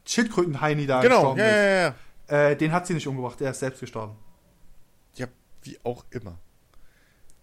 Schildkröten-Heini 0.07 0.87
da 0.87 1.01
Genau, 1.03 1.35
gestorben 1.35 1.41
ja, 1.41 1.47
ist? 1.47 1.55
ja, 1.55 1.95
ja. 2.39 2.51
Äh, 2.51 2.57
den 2.57 2.73
hat 2.73 2.87
sie 2.87 2.95
nicht 2.95 3.07
umgebracht, 3.07 3.41
der 3.41 3.51
ist 3.51 3.61
selbst 3.61 3.81
gestorben. 3.81 4.17
Ja, 5.15 5.27
wie 5.63 5.79
auch 5.85 6.05
immer. 6.11 6.39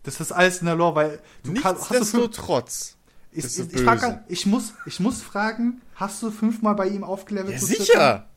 Das 0.04 0.20
ist 0.20 0.32
alles 0.32 0.60
in 0.60 0.68
der 0.68 0.76
Lore, 0.76 0.96
weil 0.96 1.20
du 1.44 1.52
Nichtsdestotrotz. 1.52 2.98
ich, 3.32 3.44
ich, 3.46 3.74
ich, 3.74 3.82
frag, 3.82 4.00
böse. 4.00 4.24
ich, 4.30 4.46
muss, 4.46 4.74
ich 4.86 5.00
muss 5.00 5.22
fragen, 5.22 5.82
hast 5.96 6.24
du 6.24 6.32
fünfmal 6.32 6.76
bei 6.76 6.88
ihm 6.88 7.04
aufgelevelt? 7.04 7.54
Ja, 7.54 7.60
sicher. 7.60 8.30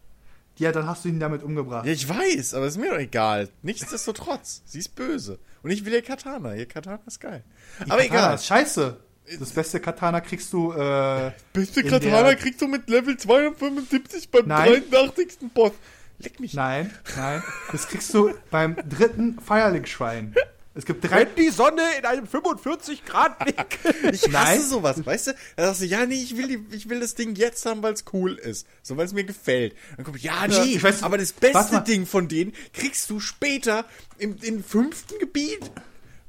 Ja, 0.59 0.73
dann 0.73 0.87
hast 0.87 1.05
du 1.05 1.09
ihn 1.09 1.21
damit 1.21 1.43
umgebracht. 1.43 1.87
Ja, 1.87 1.93
ich 1.93 2.07
weiß, 2.09 2.55
aber 2.55 2.67
ist 2.67 2.77
mir 2.77 2.91
doch 2.91 2.99
egal. 2.99 3.49
Nichtsdestotrotz. 3.63 4.63
sie 4.67 4.79
ist 4.79 4.95
böse. 4.95 5.39
Und 5.63 5.71
ich 5.71 5.85
will 5.85 5.93
ihr 5.93 6.03
Katana. 6.03 6.55
Ihr 6.55 6.67
Katana 6.67 7.01
ist 7.07 7.21
geil. 7.21 7.45
Die 7.79 7.91
aber 7.91 8.03
Katana 8.03 8.19
egal. 8.21 8.35
Ist 8.35 8.47
scheiße. 8.47 8.97
Das 9.39 9.51
beste 9.53 9.79
Katana 9.81 10.21
kriegst 10.21 10.53
du, 10.53 10.73
äh, 10.73 11.31
Beste 11.53 11.85
Katana 11.85 12.35
kriegst 12.35 12.61
du 12.61 12.67
mit 12.67 12.89
Level 12.91 13.17
275 13.17 14.31
beim 14.31 14.47
Nein. 14.47 14.83
83. 14.91 15.53
Boss. 15.55 15.73
Leck 16.19 16.39
mich. 16.41 16.53
nein, 16.53 16.91
nein, 17.17 17.43
das 17.73 17.89
kriegst 17.89 18.13
du 18.13 18.35
beim 18.51 18.77
dritten 18.77 19.39
Firelink-Schrein. 19.41 20.35
Es 20.73 20.85
gibt 20.85 21.03
drei, 21.05 21.27
Wenn 21.27 21.35
die 21.35 21.51
Sonne 21.51 21.83
in 21.99 22.05
einem 22.05 22.27
45 22.29 23.05
Grad 23.05 23.45
Winkel. 23.45 24.11
Ich 24.15 24.23
hasse 24.23 24.31
Nein. 24.31 24.63
sowas, 24.63 25.05
weißt 25.05 25.27
du? 25.29 25.33
Da 25.57 25.67
sagst 25.67 25.81
du, 25.81 25.87
ja, 25.87 26.07
nee, 26.07 26.15
ich 26.23 26.37
will, 26.37 26.47
die, 26.47 26.77
ich 26.77 26.89
will 26.89 27.01
das 27.01 27.17
Ding 27.17 27.35
jetzt 27.35 27.67
haben, 27.67 27.83
weil 27.83 27.93
es 27.95 28.05
cool 28.13 28.35
ist. 28.35 28.67
So, 28.83 28.97
weil 28.97 29.07
es 29.07 29.13
mir 29.13 29.25
gefällt. 29.25 29.75
Dann 29.97 30.05
kommt, 30.05 30.21
ja, 30.23 30.47
nee, 30.47 30.55
Ja, 30.55 30.65
ich 30.65 30.83
weiß- 30.85 31.03
aber 31.03 31.19
das 31.19 31.33
beste. 31.33 31.81
Ding 31.81 32.07
von 32.07 32.29
denen 32.29 32.53
kriegst 32.73 33.11
du 33.11 33.19
später 33.19 33.85
im, 34.19 34.37
im 34.43 34.63
fünften 34.63 35.19
Gebiet. 35.19 35.59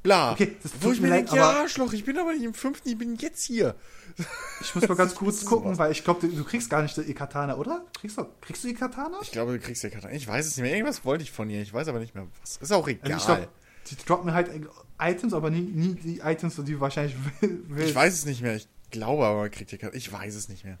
Bla. 0.02 0.32
Okay, 0.32 0.56
das 0.60 0.72
Wo 0.80 0.90
ich 0.90 1.00
mir 1.00 1.10
denke, 1.10 1.36
ja, 1.36 1.48
Arschloch, 1.60 1.92
ich 1.92 2.04
bin 2.04 2.18
aber 2.18 2.32
nicht 2.32 2.42
im 2.42 2.54
fünften, 2.54 2.88
ich 2.88 2.98
bin 2.98 3.14
jetzt 3.14 3.44
hier. 3.44 3.76
ich 4.60 4.74
muss 4.74 4.88
mal 4.88 4.96
ganz 4.96 5.14
kurz 5.14 5.44
gucken, 5.44 5.78
weil 5.78 5.92
ich 5.92 6.02
glaube, 6.02 6.26
du, 6.26 6.34
du 6.34 6.42
kriegst 6.42 6.68
gar 6.68 6.82
nicht 6.82 6.96
die 6.96 7.14
Katana, 7.14 7.56
oder? 7.56 7.84
Kriegst 8.00 8.18
du, 8.18 8.26
kriegst 8.40 8.64
du 8.64 8.68
die 8.68 8.74
Katana? 8.74 9.18
Ich 9.22 9.30
glaube, 9.30 9.52
du 9.52 9.60
kriegst 9.60 9.84
ja 9.84 9.90
Katana. 9.90 10.12
Ich 10.14 10.26
weiß 10.26 10.44
es 10.48 10.56
nicht 10.56 10.64
mehr. 10.64 10.74
Irgendwas 10.74 11.04
wollte 11.04 11.22
ich 11.22 11.30
von 11.30 11.48
ihr. 11.48 11.62
Ich 11.62 11.72
weiß 11.72 11.86
aber 11.86 12.00
nicht 12.00 12.16
mehr 12.16 12.26
was. 12.40 12.56
Ist 12.56 12.72
auch 12.72 12.88
egal. 12.88 13.12
Also 13.12 13.16
ich 13.18 13.24
glaube, 13.26 13.48
die 13.96 14.04
droppen 14.04 14.32
halt 14.32 14.50
Items, 14.98 15.34
aber 15.34 15.50
nie, 15.50 15.60
nie 15.60 15.94
die 15.94 16.20
Items, 16.20 16.56
die 16.56 16.72
du 16.72 16.80
wahrscheinlich 16.80 17.16
will. 17.40 17.62
Ich 17.68 17.76
willst. 17.76 17.94
weiß 17.94 18.12
es 18.12 18.24
nicht 18.24 18.42
mehr. 18.42 18.56
Ich 18.56 18.68
glaube 18.90 19.24
aber, 19.26 19.40
man 19.40 19.50
kriegt 19.50 19.72
ja 19.72 19.78
keine. 19.78 19.94
Ich 19.94 20.12
weiß 20.12 20.34
es 20.34 20.48
nicht 20.48 20.64
mehr. 20.64 20.78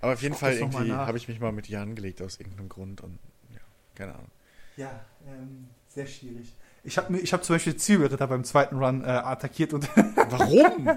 Aber 0.00 0.12
auf 0.12 0.22
jeden 0.22 0.34
Guck 0.34 0.40
Fall 0.40 0.54
irgendwie 0.54 0.92
habe 0.92 1.18
ich 1.18 1.28
mich 1.28 1.40
mal 1.40 1.52
mit 1.52 1.68
ihr 1.68 1.80
angelegt 1.80 2.22
aus 2.22 2.38
irgendeinem 2.38 2.68
Grund 2.68 3.00
und 3.00 3.18
ja, 3.52 3.60
keine 3.94 4.14
Ahnung. 4.14 4.30
Ja, 4.76 5.00
ähm, 5.26 5.66
sehr 5.88 6.06
schwierig. 6.06 6.54
Ich 6.84 6.96
habe 6.96 7.18
ich 7.18 7.32
hab 7.32 7.42
zum 7.44 7.56
Beispiel 7.56 7.76
Zielritter 7.76 8.26
beim 8.28 8.44
zweiten 8.44 8.76
Run 8.78 9.02
äh, 9.02 9.08
attackiert 9.08 9.72
und 9.72 9.88
Warum? 10.30 10.88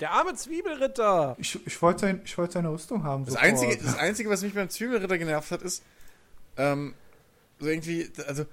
Der 0.00 0.12
arme 0.12 0.34
Zwiebelritter. 0.34 1.36
ich, 1.38 1.58
ich 1.66 1.82
wollte 1.82 2.00
sein, 2.00 2.20
ich 2.24 2.36
wollte 2.38 2.54
seine 2.54 2.70
Rüstung 2.70 3.02
haben. 3.04 3.24
Das 3.24 3.34
sofort. 3.34 3.48
einzige, 3.48 3.76
das 3.76 3.96
einzige, 3.96 4.30
was 4.30 4.42
mich 4.42 4.54
beim 4.54 4.68
Zwiebelritter 4.68 5.18
genervt 5.18 5.50
hat, 5.50 5.62
ist, 5.62 5.82
ähm, 6.56 6.94
so 7.58 7.66
irgendwie, 7.66 8.08
also, 8.26 8.44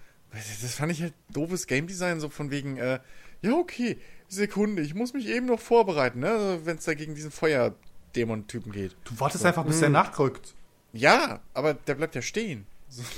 das 0.61 0.75
fand 0.75 0.91
ich 0.91 1.01
halt 1.01 1.13
doofes 1.29 1.67
Game 1.67 1.87
Design, 1.87 2.19
so 2.19 2.29
von 2.29 2.51
wegen, 2.51 2.77
äh, 2.77 2.99
ja, 3.41 3.53
okay, 3.53 3.97
Sekunde, 4.27 4.81
ich 4.81 4.95
muss 4.95 5.13
mich 5.13 5.27
eben 5.27 5.45
noch 5.45 5.59
vorbereiten, 5.59 6.19
ne, 6.19 6.29
also, 6.29 6.65
wenn 6.65 6.77
es 6.77 6.85
da 6.85 6.93
gegen 6.93 7.15
diesen 7.15 7.31
Feuerdämon-Typen 7.31 8.71
geht. 8.71 8.95
Du 9.03 9.19
wartest 9.19 9.45
einfach, 9.45 9.65
bis 9.65 9.79
der 9.79 9.89
nachrückt. 9.89 10.55
Ja, 10.93 11.41
aber 11.53 11.73
der 11.73 11.95
bleibt 11.95 12.15
ja 12.15 12.21
stehen. 12.21 12.65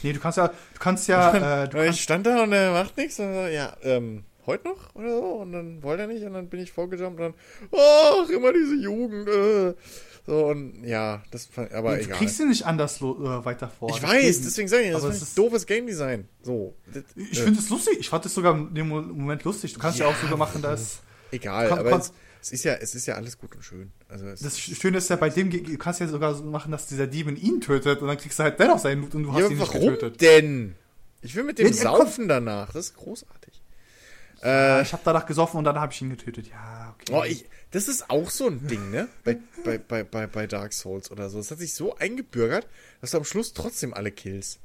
Nee, 0.02 0.14
du 0.14 0.20
kannst 0.20 0.38
ja, 0.38 0.48
du 0.48 0.80
kannst 0.80 1.08
ja, 1.08 1.64
äh, 1.64 1.70
du 1.70 1.78
kannst, 1.78 2.00
ich 2.00 2.04
stand 2.04 2.26
da 2.26 2.44
und 2.44 2.52
er 2.52 2.72
macht 2.72 2.98
nichts 2.98 3.20
und 3.20 3.34
so, 3.34 3.42
ja, 3.48 3.76
ähm, 3.84 4.24
heute 4.46 4.68
noch 4.68 4.96
oder 4.96 5.10
so 5.10 5.26
und 5.36 5.52
dann 5.52 5.84
wollte 5.84 6.04
er 6.04 6.08
nicht 6.08 6.24
und 6.24 6.34
dann 6.34 6.50
bin 6.50 6.62
ich 6.62 6.72
vorgejumpt 6.72 7.20
und 7.20 7.34
dann, 7.72 7.80
ach, 7.80 8.30
immer 8.30 8.54
diese 8.54 8.76
Jugend, 8.76 9.28
äh. 9.28 9.74
So 10.28 10.48
und 10.48 10.84
ja, 10.84 11.24
das 11.32 11.48
aber 11.74 11.96
du 11.96 12.04
egal. 12.04 12.18
kriegst 12.18 12.40
ihn 12.42 12.50
nicht 12.50 12.66
anders 12.66 12.98
äh, 13.02 13.04
weiter 13.04 13.70
vor. 13.70 13.90
Ich 13.92 14.02
Das 14.02 14.10
weiß, 14.12 14.36
geht- 14.38 14.46
deswegen 14.46 14.68
sage 14.68 14.84
ich, 14.84 14.92
das 14.92 15.04
Aber 15.04 15.14
ist 15.14 15.38
doofes 15.38 15.66
Game 15.66 15.88
Design. 15.88 16.28
So. 16.44 16.76
das- 16.94 17.04
Ich 17.16 17.40
äh, 17.40 17.44
finde 17.44 17.60
es 17.60 17.70
lustig. 17.70 17.98
Ich 18.02 18.10
fand 18.10 18.26
es 18.26 18.34
sogar 18.36 18.54
in 18.56 18.76
dem 18.76 18.90
Mo- 18.90 19.02
Moment 19.02 19.44
lustig. 19.46 19.74
Du 19.74 19.80
kannst 19.80 19.98
ja, 20.00 20.06
Ja, 20.06 20.12
auch 20.12 20.22
sogar 20.22 20.38
machen, 20.38 20.62
dass. 20.62 21.00
egal, 21.32 21.70
Kon- 21.70 21.80
aber 21.80 21.92
kon- 21.92 22.02
es, 22.02 22.12
es 22.42 22.52
ist 22.52 22.64
ja, 22.66 22.74
es 22.74 22.94
ist 22.94 23.06
ja 23.06 23.16
alles 23.16 23.38
gut 23.38 23.56
und 23.56 23.64
schön. 23.64 23.92
Also 24.10 24.26
Das 24.26 24.60
Schöne 24.60 24.98
ist 24.98 25.10
ja 25.10 25.16
bei 25.16 25.30
dem, 25.30 25.50
du 25.50 25.78
kannst 25.78 26.02
ja 26.02 26.08
sogar 26.10 26.36
so 26.36 26.44
machen, 26.44 26.72
dass 26.74 26.88
dieser 26.88 27.08
Demon 27.08 27.38
ihn 27.38 27.62
tötet 27.62 28.02
und 28.02 28.08
dann 28.10 28.18
kriegst 28.18 28.38
du 28.38 28.44
halt 28.44 28.60
dennoch 28.60 28.80
seinen 28.80 29.02
Loot 29.04 29.16
und 29.16 29.24
du 29.24 29.32
hast 29.34 29.40
ja, 29.40 29.48
ihn 29.48 29.58
nicht 29.58 29.74
warum 29.74 29.90
getötet. 29.92 30.20
denn? 30.22 30.76
Ich 31.22 31.36
will 31.36 31.46
mit 31.46 31.58
dem 31.58 31.68
Ja, 31.68 31.74
saufen 31.74 32.28
danach. 32.28 32.74
Das 32.74 32.88
ist 32.88 32.96
großartig. 32.98 33.62
Äh, 34.44 34.80
Äh, 34.80 34.82
ich 34.84 34.94
habe 34.94 35.02
danach 35.04 35.26
gesoffen 35.26 35.58
und 35.58 35.64
dann 35.64 35.80
habe 35.80 35.92
ich 35.94 36.02
ihn 36.02 36.10
getötet. 36.12 36.48
Ja, 36.50 36.94
okay. 37.00 37.14
oh, 37.16 37.24
ich, 37.24 37.46
das 37.78 37.88
ist 37.88 38.10
auch 38.10 38.32
so 38.32 38.48
ein 38.48 38.66
Ding, 38.66 38.90
ne? 38.90 39.08
Bei, 39.24 39.38
bei, 39.64 39.78
bei, 39.78 40.04
bei, 40.04 40.26
bei 40.26 40.48
Dark 40.48 40.74
Souls 40.74 41.12
oder 41.12 41.30
so. 41.30 41.38
Es 41.40 41.52
hat 41.52 41.60
sich 41.60 41.76
so 41.76 41.96
eingebürgert, 41.96 42.68
dass 43.02 43.12
du 43.12 43.18
am 43.18 43.24
Schluss 43.24 43.54
trotzdem 43.54 43.94
alle 43.94 44.10
kills. 44.12 44.58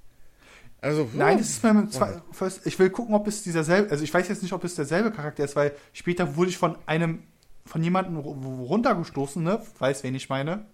Also, 0.81 1.07
Nein, 1.13 1.37
das 1.37 1.51
ist 1.51 1.61
beim 1.63 1.91
zwei, 1.91 2.23
first, 2.33 2.67
ich 2.67 2.79
will 2.79 2.89
gucken, 2.89 3.15
ob 3.15 3.27
es 3.29 3.43
dieser 3.43 3.65
selbe, 3.65 3.91
also 3.91 4.03
ich 4.03 4.13
weiß 4.15 4.29
jetzt 4.29 4.43
nicht, 4.43 4.55
ob 4.55 4.65
es 4.65 4.75
derselbe 4.77 5.13
Charakter 5.13 5.45
ist, 5.45 5.55
weil 5.57 5.73
später 5.93 6.37
wurde 6.37 6.49
ich 6.49 6.57
von 6.57 6.77
einem, 6.87 7.23
von 7.67 7.83
jemandem 7.85 8.17
ru- 8.17 8.65
runtergestoßen, 8.67 9.43
ne? 9.43 9.61
Weiß, 9.79 10.03
wen 10.05 10.15
ich 10.15 10.31
meine. 10.31 10.65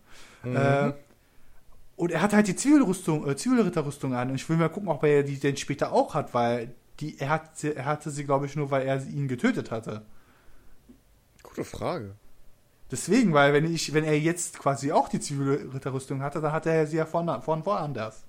Äh, 0.45 0.93
und 1.97 2.13
er 2.13 2.23
hat 2.23 2.33
halt 2.33 2.47
die 2.47 2.55
Zivilrüstung, 2.55 3.29
äh, 3.29 3.35
Zivilritterrüstung 3.37 4.15
an 4.15 4.31
und 4.31 4.37
ich 4.37 4.49
will 4.49 4.57
mal 4.57 4.69
gucken, 4.71 4.89
ob 4.89 5.03
er 5.03 5.25
die 5.25 5.41
denn 5.41 5.57
später 5.57 5.91
auch 5.93 6.15
hat, 6.15 6.33
weil 6.33 6.73
die, 7.01 7.19
er, 7.19 7.31
hat, 7.31 7.65
er 7.65 7.85
hatte 7.85 8.11
sie, 8.13 8.23
glaube 8.25 8.47
ich, 8.47 8.55
nur, 8.55 8.71
weil 8.71 8.87
er 8.87 9.05
ihn 9.05 9.27
getötet 9.27 9.73
hatte. 9.73 10.03
gute 11.43 11.65
Frage. 11.65 12.15
Deswegen, 12.91 13.35
weil 13.35 13.53
wenn 13.53 13.73
ich, 13.73 13.93
wenn 13.93 14.05
er 14.05 14.19
jetzt 14.19 14.59
quasi 14.59 14.93
auch 14.93 15.09
die 15.09 15.21
Zivilritterrüstung 15.21 16.23
hatte, 16.23 16.41
dann 16.41 16.53
hatte 16.53 16.71
er 16.71 16.87
sie 16.87 16.97
ja 16.97 17.07
von, 17.07 17.43
von 17.43 17.65
woanders. 17.67 18.25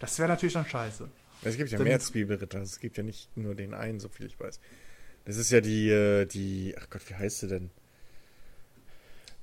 Das 0.00 0.18
wäre 0.18 0.28
natürlich 0.28 0.54
dann 0.54 0.66
scheiße. 0.66 1.08
Es 1.42 1.56
gibt 1.56 1.70
ja 1.70 1.78
Dann- 1.78 1.86
mehr 1.86 2.00
Zwiebelritter. 2.00 2.60
Es 2.60 2.80
gibt 2.80 2.96
ja 2.96 3.02
nicht 3.02 3.36
nur 3.36 3.54
den 3.54 3.74
einen, 3.74 4.00
so 4.00 4.08
viel 4.08 4.26
ich 4.26 4.38
weiß. 4.38 4.60
Das 5.24 5.36
ist 5.36 5.50
ja 5.52 5.60
die, 5.60 5.88
äh, 5.88 6.26
die, 6.26 6.74
ach 6.80 6.88
Gott, 6.90 7.02
wie 7.08 7.14
heißt 7.14 7.40
sie 7.40 7.48
denn? 7.48 7.70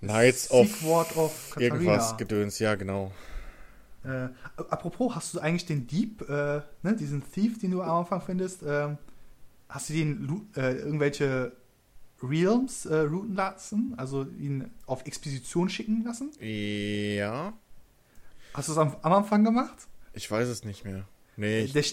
Knights 0.01 0.49
of 0.51 0.85
of 0.85 1.55
irgendwas 1.57 2.17
Gedöns, 2.17 2.59
ja, 2.59 2.75
genau. 2.75 3.11
Äh, 4.03 4.29
apropos, 4.69 5.13
hast 5.15 5.33
du 5.33 5.39
eigentlich 5.39 5.65
den 5.65 5.87
Dieb, 5.87 6.21
äh, 6.29 6.61
ne, 6.83 6.95
diesen 6.97 7.21
Thief, 7.31 7.59
den 7.59 7.71
du 7.71 7.81
am 7.81 7.99
Anfang 7.99 8.21
findest, 8.21 8.63
ähm, 8.65 8.97
hast 9.67 9.89
du 9.89 9.93
den 9.93 10.47
äh, 10.55 10.71
irgendwelche 10.75 11.51
Realms 12.21 12.85
äh, 12.85 12.97
routen 12.99 13.35
lassen? 13.35 13.93
Also 13.97 14.23
ihn 14.39 14.69
auf 14.85 15.05
Expedition 15.05 15.69
schicken 15.69 16.03
lassen? 16.03 16.31
Ja, 16.41 17.53
Hast 18.53 18.67
du 18.67 18.71
es 18.73 18.77
am, 18.77 18.95
am 19.01 19.13
Anfang 19.13 19.43
gemacht? 19.43 19.75
ich 20.13 20.29
weiß 20.29 20.47
es 20.49 20.65
nicht 20.65 20.83
mehr. 20.83 21.03
Nee, 21.37 21.61
ich, 21.61 21.73
Der, 21.73 21.83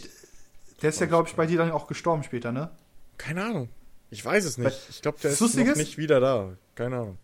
der 0.82 0.88
ist 0.90 1.00
ja, 1.00 1.06
glaube 1.06 1.28
ich, 1.28 1.34
bei 1.36 1.46
dir 1.46 1.58
dann 1.58 1.70
auch 1.70 1.86
gestorben 1.86 2.22
später, 2.24 2.50
ne? 2.52 2.70
keine 3.18 3.44
Ahnung. 3.44 3.68
Ich 4.10 4.24
weiß 4.24 4.44
es 4.44 4.58
Weil- 4.58 4.66
nicht. 4.66 4.80
Ich 4.90 5.02
glaube, 5.02 5.18
der 5.22 5.30
ist 5.30 5.40
noch 5.40 5.48
ist- 5.48 5.76
nicht 5.76 5.98
wieder 5.98 6.20
da. 6.20 6.52
Keine 6.74 6.96
Ahnung. 6.96 7.18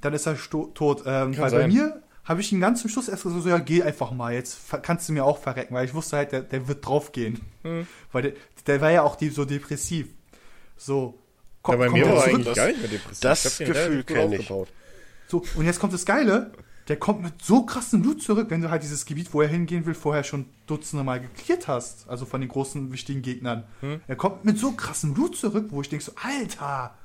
Dann 0.00 0.12
ist 0.12 0.26
er 0.26 0.36
tot. 0.74 1.02
Ähm, 1.06 1.36
weil 1.38 1.50
bei 1.50 1.60
sein. 1.60 1.68
mir 1.72 2.02
habe 2.24 2.40
ich 2.42 2.52
ihn 2.52 2.60
ganz 2.60 2.82
zum 2.82 2.90
Schluss 2.90 3.08
erst 3.08 3.22
gesagt, 3.22 3.42
so, 3.42 3.48
ja, 3.48 3.58
geh 3.58 3.82
einfach 3.82 4.10
mal, 4.10 4.34
jetzt 4.34 4.58
kannst 4.82 5.08
du 5.08 5.12
mir 5.14 5.24
auch 5.24 5.38
verrecken, 5.38 5.74
weil 5.74 5.86
ich 5.86 5.94
wusste 5.94 6.18
halt, 6.18 6.32
der, 6.32 6.42
der 6.42 6.68
wird 6.68 6.84
draufgehen. 6.86 7.40
Hm. 7.62 7.86
Weil 8.12 8.22
der, 8.22 8.32
der 8.66 8.80
war 8.82 8.90
ja 8.90 9.02
auch 9.02 9.16
die, 9.16 9.30
so 9.30 9.44
depressiv. 9.46 10.08
So. 10.76 11.18
Ja, 11.66 11.76
bei 11.76 11.86
kommt 11.86 11.92
mir 11.98 12.04
er 12.06 12.12
war 12.12 12.22
zurück- 12.22 12.34
eigentlich 12.34 12.46
das- 12.46 12.56
gar 12.56 12.66
nicht 12.68 12.80
mehr 12.80 12.88
depressiv. 12.88 13.20
das 13.20 13.42
Gefühl 13.58 13.66
relativ 13.74 14.06
gut 14.06 14.06
kenn 14.16 14.32
ich. 14.32 14.48
So, 15.28 15.44
und 15.56 15.64
jetzt 15.66 15.78
kommt 15.80 15.92
das 15.92 16.04
Geile. 16.06 16.52
Der 16.88 16.96
kommt 16.96 17.22
mit 17.22 17.42
so 17.42 17.66
krassem 17.66 18.02
Loot 18.02 18.22
zurück, 18.22 18.46
wenn 18.48 18.62
du 18.62 18.70
halt 18.70 18.82
dieses 18.82 19.04
Gebiet, 19.04 19.34
wo 19.34 19.42
er 19.42 19.48
hingehen 19.48 19.84
will, 19.84 19.92
vorher 19.94 20.24
schon 20.24 20.46
dutzende 20.66 21.04
Mal 21.04 21.20
geklärt 21.20 21.68
hast. 21.68 22.08
Also 22.08 22.24
von 22.24 22.40
den 22.40 22.48
großen, 22.48 22.90
wichtigen 22.92 23.20
Gegnern. 23.20 23.64
Hm. 23.80 24.00
Er 24.06 24.16
kommt 24.16 24.46
mit 24.46 24.58
so 24.58 24.72
krassem 24.72 25.14
Loot 25.14 25.36
zurück, 25.36 25.66
wo 25.68 25.82
ich 25.82 25.90
denke 25.90 26.02
so, 26.02 26.12
Alter, 26.16 26.96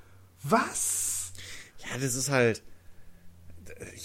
was? 0.42 1.34
Ja, 1.80 1.98
das 2.00 2.16
ist 2.16 2.30
halt. 2.30 2.64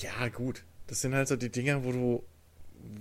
Ja, 0.00 0.28
gut. 0.28 0.64
Das 0.88 1.00
sind 1.00 1.14
halt 1.14 1.28
so 1.28 1.36
die 1.36 1.50
Dinger, 1.50 1.84
wo 1.84 1.92
du, 1.92 2.24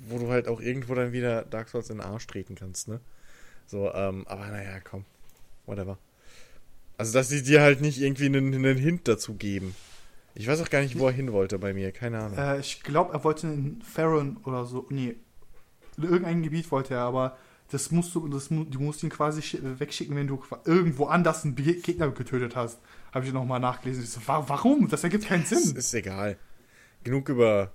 wo 0.07 0.19
du 0.19 0.29
halt 0.29 0.47
auch 0.47 0.59
irgendwo 0.61 0.93
dann 0.93 1.13
wieder 1.13 1.43
Dark 1.45 1.69
Souls 1.69 1.89
in 1.89 1.97
den 1.97 2.05
Arsch 2.05 2.27
treten 2.27 2.53
kannst, 2.53 2.87
ne? 2.87 2.99
So, 3.65 3.91
ähm, 3.91 4.25
aber 4.27 4.47
naja, 4.47 4.79
komm. 4.83 5.05
Whatever. 5.65 5.97
Also, 6.97 7.13
dass 7.13 7.29
sie 7.29 7.43
dir 7.43 7.61
halt 7.61 7.81
nicht 7.81 7.99
irgendwie 8.01 8.25
einen, 8.25 8.53
einen 8.53 8.77
Hint 8.77 9.07
dazu 9.07 9.35
geben. 9.35 9.75
Ich 10.35 10.47
weiß 10.47 10.61
auch 10.61 10.69
gar 10.69 10.81
nicht, 10.81 10.97
wo 10.99 11.07
er 11.07 11.13
hin 11.13 11.31
wollte 11.31 11.57
bei 11.59 11.73
mir, 11.73 11.91
keine 11.91 12.19
Ahnung. 12.19 12.37
Äh, 12.37 12.59
ich 12.59 12.83
glaube, 12.83 13.13
er 13.13 13.23
wollte 13.23 13.47
in 13.47 13.81
Farron 13.81 14.37
oder 14.45 14.65
so. 14.65 14.85
Nee. 14.89 15.15
In 15.97 16.03
irgendein 16.03 16.43
Gebiet 16.43 16.69
wollte 16.71 16.93
er, 16.93 17.01
aber 17.01 17.37
das 17.71 17.89
musst 17.91 18.13
du, 18.15 18.27
das, 18.27 18.47
du 18.49 18.79
musst 18.79 19.01
ihn 19.03 19.09
quasi 19.09 19.41
schi- 19.41 19.79
wegschicken, 19.79 20.15
wenn 20.15 20.27
du 20.27 20.41
irgendwo 20.65 21.05
anders 21.05 21.43
einen 21.43 21.55
Gegner 21.55 22.09
getötet 22.11 22.55
hast. 22.55 22.79
Habe 23.13 23.25
ich 23.25 23.33
nochmal 23.33 23.59
nachgelesen. 23.59 24.03
Ich 24.03 24.09
so, 24.11 24.21
wa 24.25 24.43
warum? 24.47 24.87
Das 24.89 25.03
ergibt 25.03 25.25
keinen 25.25 25.45
Sinn. 25.45 25.75
ist 25.75 25.93
egal. 25.95 26.37
Genug 27.03 27.29
über 27.29 27.71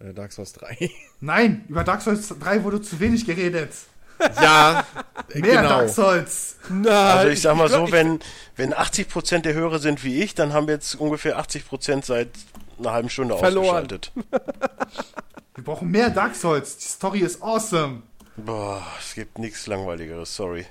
äh, 0.00 0.12
Dark 0.12 0.32
Souls 0.32 0.52
3. 0.54 0.90
Nein, 1.20 1.64
über 1.68 1.84
Dark 1.84 2.02
Souls 2.02 2.28
3 2.28 2.64
wurde 2.64 2.82
zu 2.82 2.98
wenig 2.98 3.24
geredet. 3.24 3.70
Ja, 4.42 4.84
äh, 5.34 5.38
Mehr 5.40 5.62
Dark 5.62 5.88
Souls. 5.88 6.56
Na, 6.68 7.14
Also 7.14 7.28
ich 7.28 7.40
sag 7.40 7.56
mal 7.56 7.68
glaub, 7.68 7.86
so, 7.88 7.92
wenn, 7.92 8.20
wenn 8.56 8.74
80% 8.74 9.40
der 9.40 9.54
Hörer 9.54 9.78
sind 9.78 10.04
wie 10.04 10.22
ich, 10.22 10.34
dann 10.34 10.52
haben 10.52 10.66
wir 10.66 10.74
jetzt 10.74 10.94
ungefähr 10.94 11.40
80% 11.40 12.04
seit 12.04 12.28
einer 12.78 12.92
halben 12.92 13.10
Stunde 13.10 13.36
Verloren. 13.36 13.66
ausgeschaltet. 13.66 14.12
Wir 15.54 15.64
brauchen 15.64 15.90
mehr 15.90 16.08
Dark 16.08 16.34
Souls. 16.36 16.78
Die 16.78 16.86
Story 16.86 17.18
ist 17.18 17.42
awesome. 17.42 18.02
Boah, 18.36 18.82
es 18.98 19.14
gibt 19.14 19.38
nichts 19.38 19.66
Langweiligeres, 19.66 20.34
sorry. 20.34 20.64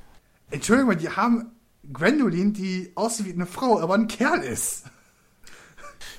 Entschuldigung, 0.50 0.98
die 0.98 1.10
haben 1.10 1.52
Gwendolyn, 1.94 2.54
die 2.54 2.92
aussieht 2.96 3.28
wie 3.28 3.34
eine 3.34 3.46
Frau, 3.46 3.80
aber 3.80 3.94
ein 3.94 4.08
Kerl 4.08 4.42
ist. 4.42 4.86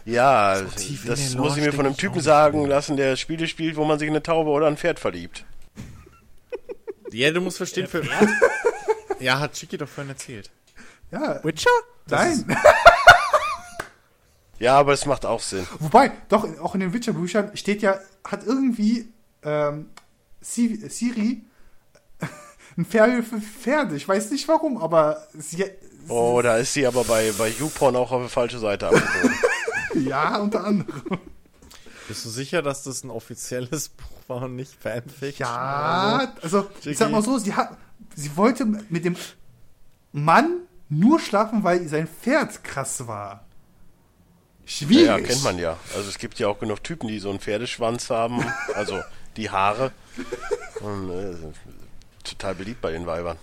Ja, 0.05 0.59
in 0.59 0.67
das 1.07 1.35
muss 1.35 1.57
ich 1.57 1.65
mir 1.65 1.73
von 1.73 1.85
einem 1.85 1.93
ich 1.93 1.99
Typen 1.99 2.21
sagen 2.21 2.67
lassen, 2.67 2.97
der 2.97 3.17
Spiele 3.17 3.49
spielt, 3.49 3.77
wo 3.77 3.85
man 3.85 3.99
sich 3.99 4.09
in 4.09 4.15
eine 4.15 4.23
Taube 4.23 4.51
oder 4.51 4.67
ein 4.67 4.77
Pferd 4.77 4.99
verliebt. 4.99 5.45
Ja, 7.13 7.31
du 7.31 7.41
musst 7.41 7.57
verstehen, 7.59 7.87
für. 7.87 8.03
ja, 9.21 9.39
hat 9.41 9.53
Chiki 9.55 9.77
doch 9.79 9.89
vorhin 9.89 10.11
erzählt. 10.11 10.51
Ja, 11.11 11.43
Witcher? 11.45 11.71
nein. 12.09 12.57
Ja, 14.59 14.79
aber 14.79 14.93
es 14.93 15.07
macht 15.07 15.25
auch 15.25 15.41
Sinn. 15.41 15.67
Wobei, 15.79 16.13
doch, 16.29 16.45
auch 16.61 16.75
in 16.75 16.81
den 16.81 16.93
Witcher-Büchern 16.93 17.57
steht 17.57 17.81
ja, 17.83 17.99
hat 18.25 18.45
irgendwie 18.45 19.09
ähm, 19.43 19.89
Si- 20.43 20.77
Siri 20.89 21.43
ein 22.77 22.85
Fairy 22.85 23.23
für 23.23 23.41
Pferde. 23.41 23.97
Ich 23.97 24.07
weiß 24.07 24.31
nicht 24.31 24.47
warum, 24.49 24.77
aber 24.77 25.27
sie, 25.37 25.65
Oh, 26.09 26.41
da 26.43 26.59
ist 26.59 26.75
sie 26.75 26.87
aber 26.87 27.05
bei, 27.05 27.33
bei 27.39 27.49
YouPorn 27.49 27.97
auch 27.97 28.13
auf 28.13 28.23
die 28.23 28.29
falsche 28.29 28.59
Seite 28.59 28.89
abgebogen. 28.89 29.35
ja, 30.07 30.37
unter 30.37 30.65
anderem. 30.65 31.19
Bist 32.11 32.25
du 32.25 32.29
sicher, 32.29 32.61
dass 32.61 32.83
das 32.83 33.05
ein 33.05 33.11
offizielles 33.11 33.89
Buch 33.91 34.05
war 34.27 34.43
und 34.43 34.57
nicht 34.57 34.75
Fanfiction? 34.75 35.47
Ja, 35.47 36.35
also 36.43 36.69
ich 36.81 36.87
Jiggy. 36.87 36.97
sag 36.97 37.13
mal 37.13 37.23
so, 37.23 37.39
sie 37.39 37.55
hat, 37.55 37.77
sie 38.17 38.37
wollte 38.37 38.65
mit 38.65 39.05
dem 39.05 39.15
Mann 40.11 40.63
nur 40.89 41.21
schlafen, 41.21 41.63
weil 41.63 41.87
sein 41.87 42.09
Pferd 42.09 42.65
krass 42.65 43.07
war. 43.07 43.45
Schwierig. 44.65 45.07
ja, 45.07 45.21
kennt 45.21 45.45
man 45.45 45.57
ja. 45.61 45.77
Also 45.95 46.09
es 46.09 46.19
gibt 46.19 46.41
ja 46.41 46.49
auch 46.49 46.59
genug 46.59 46.83
Typen, 46.83 47.07
die 47.07 47.21
so 47.21 47.31
einen 47.31 47.39
Pferdeschwanz 47.39 48.11
haben, 48.11 48.45
also 48.75 49.01
die 49.37 49.49
Haare. 49.49 49.93
Und, 50.81 51.11
äh, 51.11 51.37
total 52.25 52.57
beliebt 52.57 52.81
bei 52.81 52.91
den 52.91 53.07
Weibern. 53.07 53.37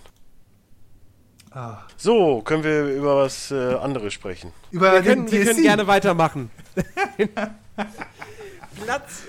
Ah. 1.52 1.78
So, 1.96 2.42
können 2.42 2.64
wir 2.64 2.84
über 2.94 3.16
was 3.16 3.50
äh, 3.50 3.76
anderes 3.76 4.12
sprechen? 4.12 4.52
Über 4.70 4.92
Wir 4.92 5.00
den 5.00 5.24
können, 5.26 5.32
wir 5.32 5.44
können 5.46 5.62
gerne 5.62 5.86
weitermachen. 5.86 6.50
Platz 8.82 9.22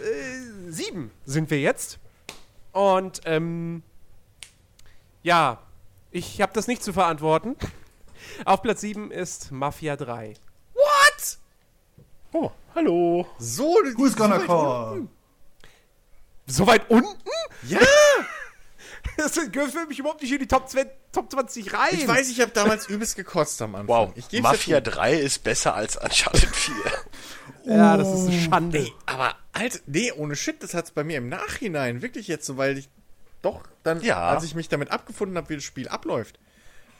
7 0.68 1.12
sind 1.26 1.50
wir 1.50 1.60
jetzt. 1.60 2.00
Und 2.72 3.22
ähm, 3.26 3.84
ja, 5.24 5.60
ich 6.12 6.42
habe 6.42 6.54
das 6.54 6.68
nicht 6.68 6.84
zu 6.84 6.94
verantworten. 6.94 7.56
Auf 8.46 8.62
Platz 8.62 8.82
7 8.82 9.12
ist 9.12 9.52
Mafia 9.52 9.96
3. 9.96 10.36
What? 10.74 11.38
Oh, 12.34 12.52
hallo. 12.76 13.28
So, 13.38 13.76
Who's 13.96 14.16
gonna 14.16 14.40
so 14.40 14.46
call? 14.46 15.08
So 16.48 16.68
weit 16.68 16.90
unten? 16.90 17.18
Ja, 17.64 17.80
Das 19.20 19.52
gehört 19.52 19.72
für 19.72 19.86
mich 19.86 20.00
überhaupt 20.00 20.22
nicht 20.22 20.32
in 20.32 20.40
die 20.40 20.48
Top 20.48 20.70
20, 20.70 20.92
Top 21.12 21.30
20 21.32 21.74
rein. 21.74 21.90
ich 21.94 22.08
weiß, 22.08 22.30
ich 22.30 22.40
habe 22.42 22.52
damals 22.52 22.88
übelst 22.88 23.16
gekotzt 23.16 23.62
am 23.62 23.76
Anfang. 23.76 23.88
Wow, 23.88 24.14
Mafia 24.42 24.80
dir 24.82 24.92
3 24.92 25.16
ist 25.16 25.44
besser 25.44 25.76
als 25.76 25.98
Uncharted 25.98 26.50
4. 26.56 26.76
Ja, 27.66 27.98
das 27.98 28.08
ist 28.08 28.28
eine 28.30 28.40
Schande. 28.40 28.86
zu. 28.86 28.92
Aber, 29.06 29.36
Alter, 29.54 29.80
nee, 29.86 30.12
ohne 30.14 30.36
Shit, 30.36 30.64
das 30.64 30.74
hat's 30.74 30.92
bei 30.92 31.04
mir 31.04 31.18
im 31.18 31.30
Nachhinein 31.30 32.02
wirklich 32.02 32.28
jetzt 32.28 32.46
so, 32.46 32.58
weil 32.58 32.78
ich 32.78 32.90
doch 33.44 33.62
dann, 33.84 34.02
Ja. 34.02 34.30
als 34.30 34.44
ich 34.44 34.56
mich 34.56 34.70
damit 34.70 34.92
abgefunden 34.92 35.38
habe, 35.38 35.50
wie 35.50 35.56
das 35.56 35.64
Spiel 35.66 35.88
abläuft, 35.88 36.40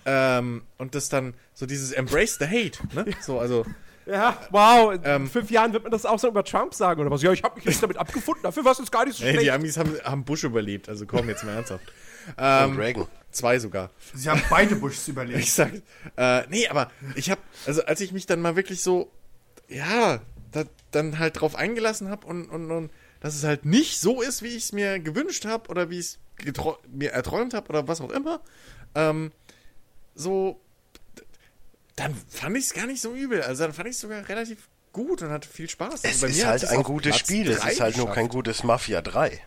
ähm, 0.06 0.64
und 0.78 0.94
das 0.96 1.10
dann 1.10 1.34
so 1.54 1.66
dieses 1.66 1.92
Embrace 1.92 2.38
the 2.40 2.46
Hate, 2.46 2.80
ne? 2.94 3.06
So, 3.22 3.40
also, 3.40 3.66
Ja, 4.06 4.38
wow. 4.52 4.94
In 4.94 5.02
Ähm, 5.06 5.30
fünf 5.30 5.50
Jahren 5.50 5.74
wird 5.74 5.84
man 5.84 5.92
das 5.92 6.06
auch 6.06 6.20
so 6.20 6.28
über 6.28 6.44
Trump 6.44 6.74
sagen 6.74 7.02
oder 7.02 7.10
was. 7.10 7.22
Ja, 7.24 7.32
ich 7.32 7.42
habe 7.44 7.56
mich 7.56 7.66
jetzt 7.66 7.82
damit 7.82 7.98
abgefunden. 7.98 8.44
Dafür 8.44 8.66
war 8.66 8.74
es 8.74 8.80
jetzt 8.80 8.92
gar 8.92 9.06
nicht 9.06 9.18
so 9.18 9.24
ey, 9.24 9.32
schlecht. 9.32 9.46
die 9.46 9.52
Amis 9.52 9.78
haben, 9.78 9.98
haben 10.04 10.24
Bush 10.26 10.44
überlebt, 10.44 10.90
also 10.90 11.06
komm, 11.06 11.30
jetzt 11.30 11.44
mal 11.46 11.56
ernsthaft. 11.56 11.86
Und 12.28 12.36
Ähm, 12.38 12.78
Reagan. 12.80 13.08
zwei 13.32 13.60
sogar. 13.60 13.92
Sie 14.14 14.30
haben 14.30 14.42
beide 14.50 14.76
Bushs 14.76 15.08
überlebt. 15.08 15.40
Ich 15.40 15.54
sag, 15.54 15.72
äh, 16.18 16.44
nee, 16.50 16.68
aber 16.68 16.92
ich 17.16 17.30
hab, 17.32 17.40
also 17.66 17.84
als 17.86 18.02
ich 18.02 18.12
mich 18.12 18.26
dann 18.26 18.42
mal 18.42 18.56
wirklich 18.56 18.82
so, 18.82 19.12
ja, 19.68 20.22
da, 20.52 20.64
dann 20.92 21.20
halt 21.20 21.40
drauf 21.40 21.56
eingelassen 21.56 22.10
habe 22.10 22.26
und, 22.28 22.46
und, 22.50 22.72
und 22.72 22.92
dass 23.22 23.36
es 23.36 23.44
halt 23.44 23.66
nicht 23.66 24.00
so 24.00 24.22
ist, 24.22 24.42
wie 24.42 24.48
ich 24.48 24.64
es 24.64 24.72
mir 24.72 25.00
gewünscht 25.00 25.46
habe 25.46 25.70
oder 25.70 25.90
wie 25.90 26.00
ich 26.00 26.06
es 26.06 26.20
mir 26.92 27.12
erträumt 27.12 27.54
habe 27.54 27.68
oder 27.70 27.88
was 27.88 28.02
auch 28.02 28.12
immer, 28.12 28.40
ähm, 28.96 29.32
so, 30.16 30.60
dann 31.96 32.16
fand 32.30 32.58
ich 32.58 32.66
es 32.66 32.74
gar 32.74 32.88
nicht 32.88 33.02
so 33.02 33.14
übel. 33.14 33.42
Also 33.42 33.64
dann 33.64 33.74
fand 33.74 33.90
ich 33.90 33.96
es 33.96 34.02
sogar 34.02 34.28
relativ 34.30 34.70
gut 34.94 35.22
und 35.22 35.30
hatte 35.30 35.48
viel 35.48 35.70
Spaß. 35.70 35.96
Es 36.04 36.06
Also 36.06 36.26
bei 36.26 36.32
ist 36.32 36.46
halt 36.46 36.66
ein 36.70 36.84
gutes 36.84 37.18
Spiel, 37.18 37.50
es 37.52 37.58
ist 37.64 37.80
halt 37.82 37.98
nur 37.98 38.06
geschafft. 38.08 38.16
kein 38.16 38.28
gutes 38.30 38.64
Mafia 38.64 39.02
3. 39.02 39.40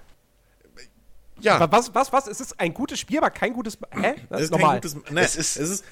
Ja, 1.42 1.56
Aber 1.58 1.76
was, 1.76 1.94
was, 1.94 2.12
was? 2.12 2.26
Es 2.26 2.40
ist 2.40 2.58
ein 2.60 2.72
gutes 2.74 2.98
Spiel, 3.00 3.18
aber 3.18 3.30
kein 3.30 3.52
gutes. 3.52 3.76
Hä? 3.90 4.14
Das 4.30 4.40
es 4.40 4.44
ist 4.46 4.50
normal. 4.52 4.76
gutes, 4.76 4.94
ne, 4.94 5.20
Es 5.20 5.36
es 5.36 5.56
ist- 5.56 5.56
es 5.56 5.70
ist 5.70 5.84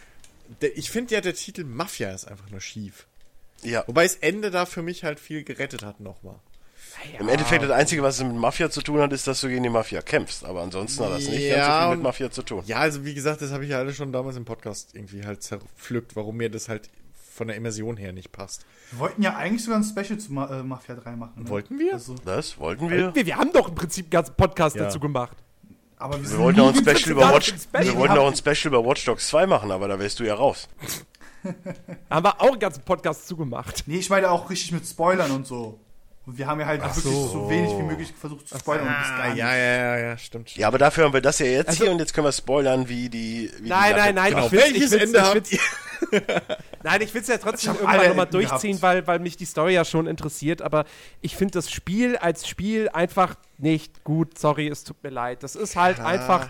der, 0.63 0.77
ich 0.77 0.91
finde 0.91 1.15
ja, 1.15 1.21
der 1.21 1.35
Titel 1.35 1.65
Mafia 1.65 2.11
ist 2.13 2.27
einfach 2.27 2.51
nur 2.51 2.61
schief. 2.61 3.07
Ja. 3.63 3.85
Wobei 3.87 4.03
das 4.05 4.17
Ende 4.17 4.51
da 4.51 4.67
für 4.67 4.83
mich 4.83 5.05
halt 5.05 5.21
viel 5.21 5.45
gerettet 5.45 5.85
hat 5.85 6.01
nochmal. 6.01 6.37
Im 7.19 7.29
Endeffekt 7.29 7.63
das 7.63 7.71
Einzige, 7.71 8.03
was 8.03 8.17
es 8.19 8.25
mit 8.25 8.35
Mafia 8.35 8.69
zu 8.69 8.83
tun 8.83 9.01
hat, 9.01 9.13
ist, 9.13 9.27
dass 9.27 9.41
du 9.41 9.49
gegen 9.49 9.63
die 9.63 9.69
Mafia 9.69 10.03
kämpfst. 10.03 10.45
Aber 10.45 10.63
ansonsten 10.63 11.05
hat 11.05 11.13
das 11.13 11.29
nicht 11.29 11.49
ganz 11.49 11.65
so 11.65 11.71
Ja, 11.71 11.87
viel 11.87 11.97
mit 11.97 12.03
Mafia 12.03 12.31
zu 12.31 12.43
tun. 12.43 12.63
Ja, 12.67 12.79
also 12.79 13.05
wie 13.05 13.15
gesagt, 13.15 13.43
das 13.43 13.53
habe 13.53 13.65
ich 13.65 13.71
ja 13.71 13.79
alle 13.79 13.95
schon 13.95 14.13
damals 14.13 14.37
im 14.37 14.45
Podcast 14.45 14.95
irgendwie 14.95 15.25
halt 15.25 15.43
zerpflückt, 15.43 16.17
warum 16.17 16.37
mir 16.37 16.51
das 16.51 16.69
halt 16.69 16.91
von 17.41 17.49
der 17.49 17.57
Immersion 17.57 17.97
her 17.97 18.13
nicht 18.13 18.33
passt. 18.33 18.67
Wir 18.91 18.99
wollten 18.99 19.23
ja 19.23 19.35
eigentlich 19.35 19.65
sogar 19.65 19.81
ein 19.81 19.85
Special 19.85 20.19
zu 20.19 20.31
Ma 20.31 20.61
äh, 20.61 20.63
Mafia 20.63 20.95
3 20.95 21.17
machen. 21.17 21.43
Ne? 21.45 21.49
Wollten 21.49 21.79
wir? 21.79 21.95
Also, 21.95 22.15
Das 22.23 22.59
wollten 22.59 22.91
wir. 22.91 23.15
wir, 23.15 23.25
wir 23.25 23.37
haben 23.39 23.51
doch 23.55 23.67
im 23.71 23.75
Prinzip 23.75 24.05
einen 24.05 24.11
ganzen 24.11 24.35
Podcast 24.37 24.77
Ja. 24.77 24.83
dazu 24.85 25.01
gemacht. 25.01 25.39
aber 25.97 26.17
wir, 26.17 26.21
Wir 26.21 26.29
sind 26.29 26.39
wollten 26.39 26.61
auch 26.61 26.69
ein 26.69 26.75
Special 26.75 27.13
über 27.13 27.33
Watch, 27.33 27.55
Special. 27.59 27.85
wir 27.87 27.97
wollten 27.97 28.19
auch 28.19 28.27
ein 28.31 28.37
Special 28.37 28.67
über 28.75 28.85
Watch 28.85 29.07
Dogs 29.07 29.27
2 29.29 29.47
machen, 29.47 29.71
aber 29.71 29.89
da 29.89 29.99
wärst 29.99 30.21
du 30.21 30.25
ja 30.25 30.35
raus. 30.35 30.69
Haben 32.11 32.25
wir 32.27 32.39
auch 32.43 32.51
einen 32.51 32.59
ganzen 32.59 32.83
Podcast 32.83 33.27
zugemacht. 33.27 33.85
Nee, 33.87 34.01
ich 34.01 34.11
meine 34.11 34.31
auch 34.31 34.51
richtig 34.51 34.73
mit 34.73 34.87
Spoilern 34.87 35.31
und 35.31 35.47
so. 35.47 35.81
Und 36.27 36.37
wir 36.39 36.47
haben 36.47 36.61
ja 36.61 36.67
halt 36.67 36.83
wirklich 36.83 37.03
so. 37.03 37.49
wenig 37.51 37.71
wie 37.79 37.83
möglich 37.83 38.13
versucht 38.19 38.47
zu 38.47 38.59
spoilern. 38.59 38.87
und 38.87 38.99
bis 38.99 39.09
gar 39.09 39.21
Ah, 39.23 39.29
nicht. 39.29 39.39
ja, 39.39 39.57
ja, 39.57 39.77
ja, 39.77 39.99
ja, 39.99 40.19
stimmt. 40.19 40.55
Ja, 40.57 40.69
aber 40.69 40.79
dafür 40.79 41.05
haben 41.05 41.13
wir 41.15 41.21
das 41.23 41.39
ja 41.39 41.47
jetzt 41.47 41.69
Also- 41.71 41.85
hier 41.85 41.93
und 41.93 41.99
jetzt 41.99 42.13
können 42.15 42.27
wir 42.27 42.33
spoilern, 42.33 42.89
wie 42.89 43.09
die. 43.09 43.51
Wie 43.61 43.69
Nein, 43.69 43.95
die 43.95 44.01
nein, 44.01 44.15
nein. 44.15 44.31
Genau. 44.35 44.47
ich 44.47 44.53
will's- 44.53 44.65
Welches 44.65 44.93
ich 44.93 45.03
Ende 45.03 45.19
ich 45.19 45.25
habt 45.25 45.35
will's- 45.51 45.61
Nein, 46.83 47.03
ich 47.03 47.13
will 47.15 47.21
es 47.23 47.29
ja 47.29 47.39
trotzdem 47.39 47.75
irgendwann 47.75 48.09
nochmal 48.09 48.27
durchziehen, 48.27 48.71
gehabt. 48.79 48.83
weil, 48.83 49.07
weil 49.07 49.19
mich 49.19 49.37
die 49.37 49.45
Story 49.45 49.75
ja 49.75 49.85
schon 49.85 50.07
interessiert. 50.07 50.63
Aber 50.63 50.85
ich 51.21 51.37
finde 51.37 51.53
das 51.53 51.71
Spiel 51.71 52.17
als 52.17 52.47
Spiel 52.49 52.89
einfach 52.91 53.35
nicht 53.59 54.03
gut. 54.05 54.39
Sorry, 54.39 54.69
es 54.69 54.85
tut 54.85 55.03
mir 55.03 55.11
leid. 55.11 55.43
Das 55.43 55.57
ist 55.57 55.77
halt 55.77 56.01
einfach 56.01 56.49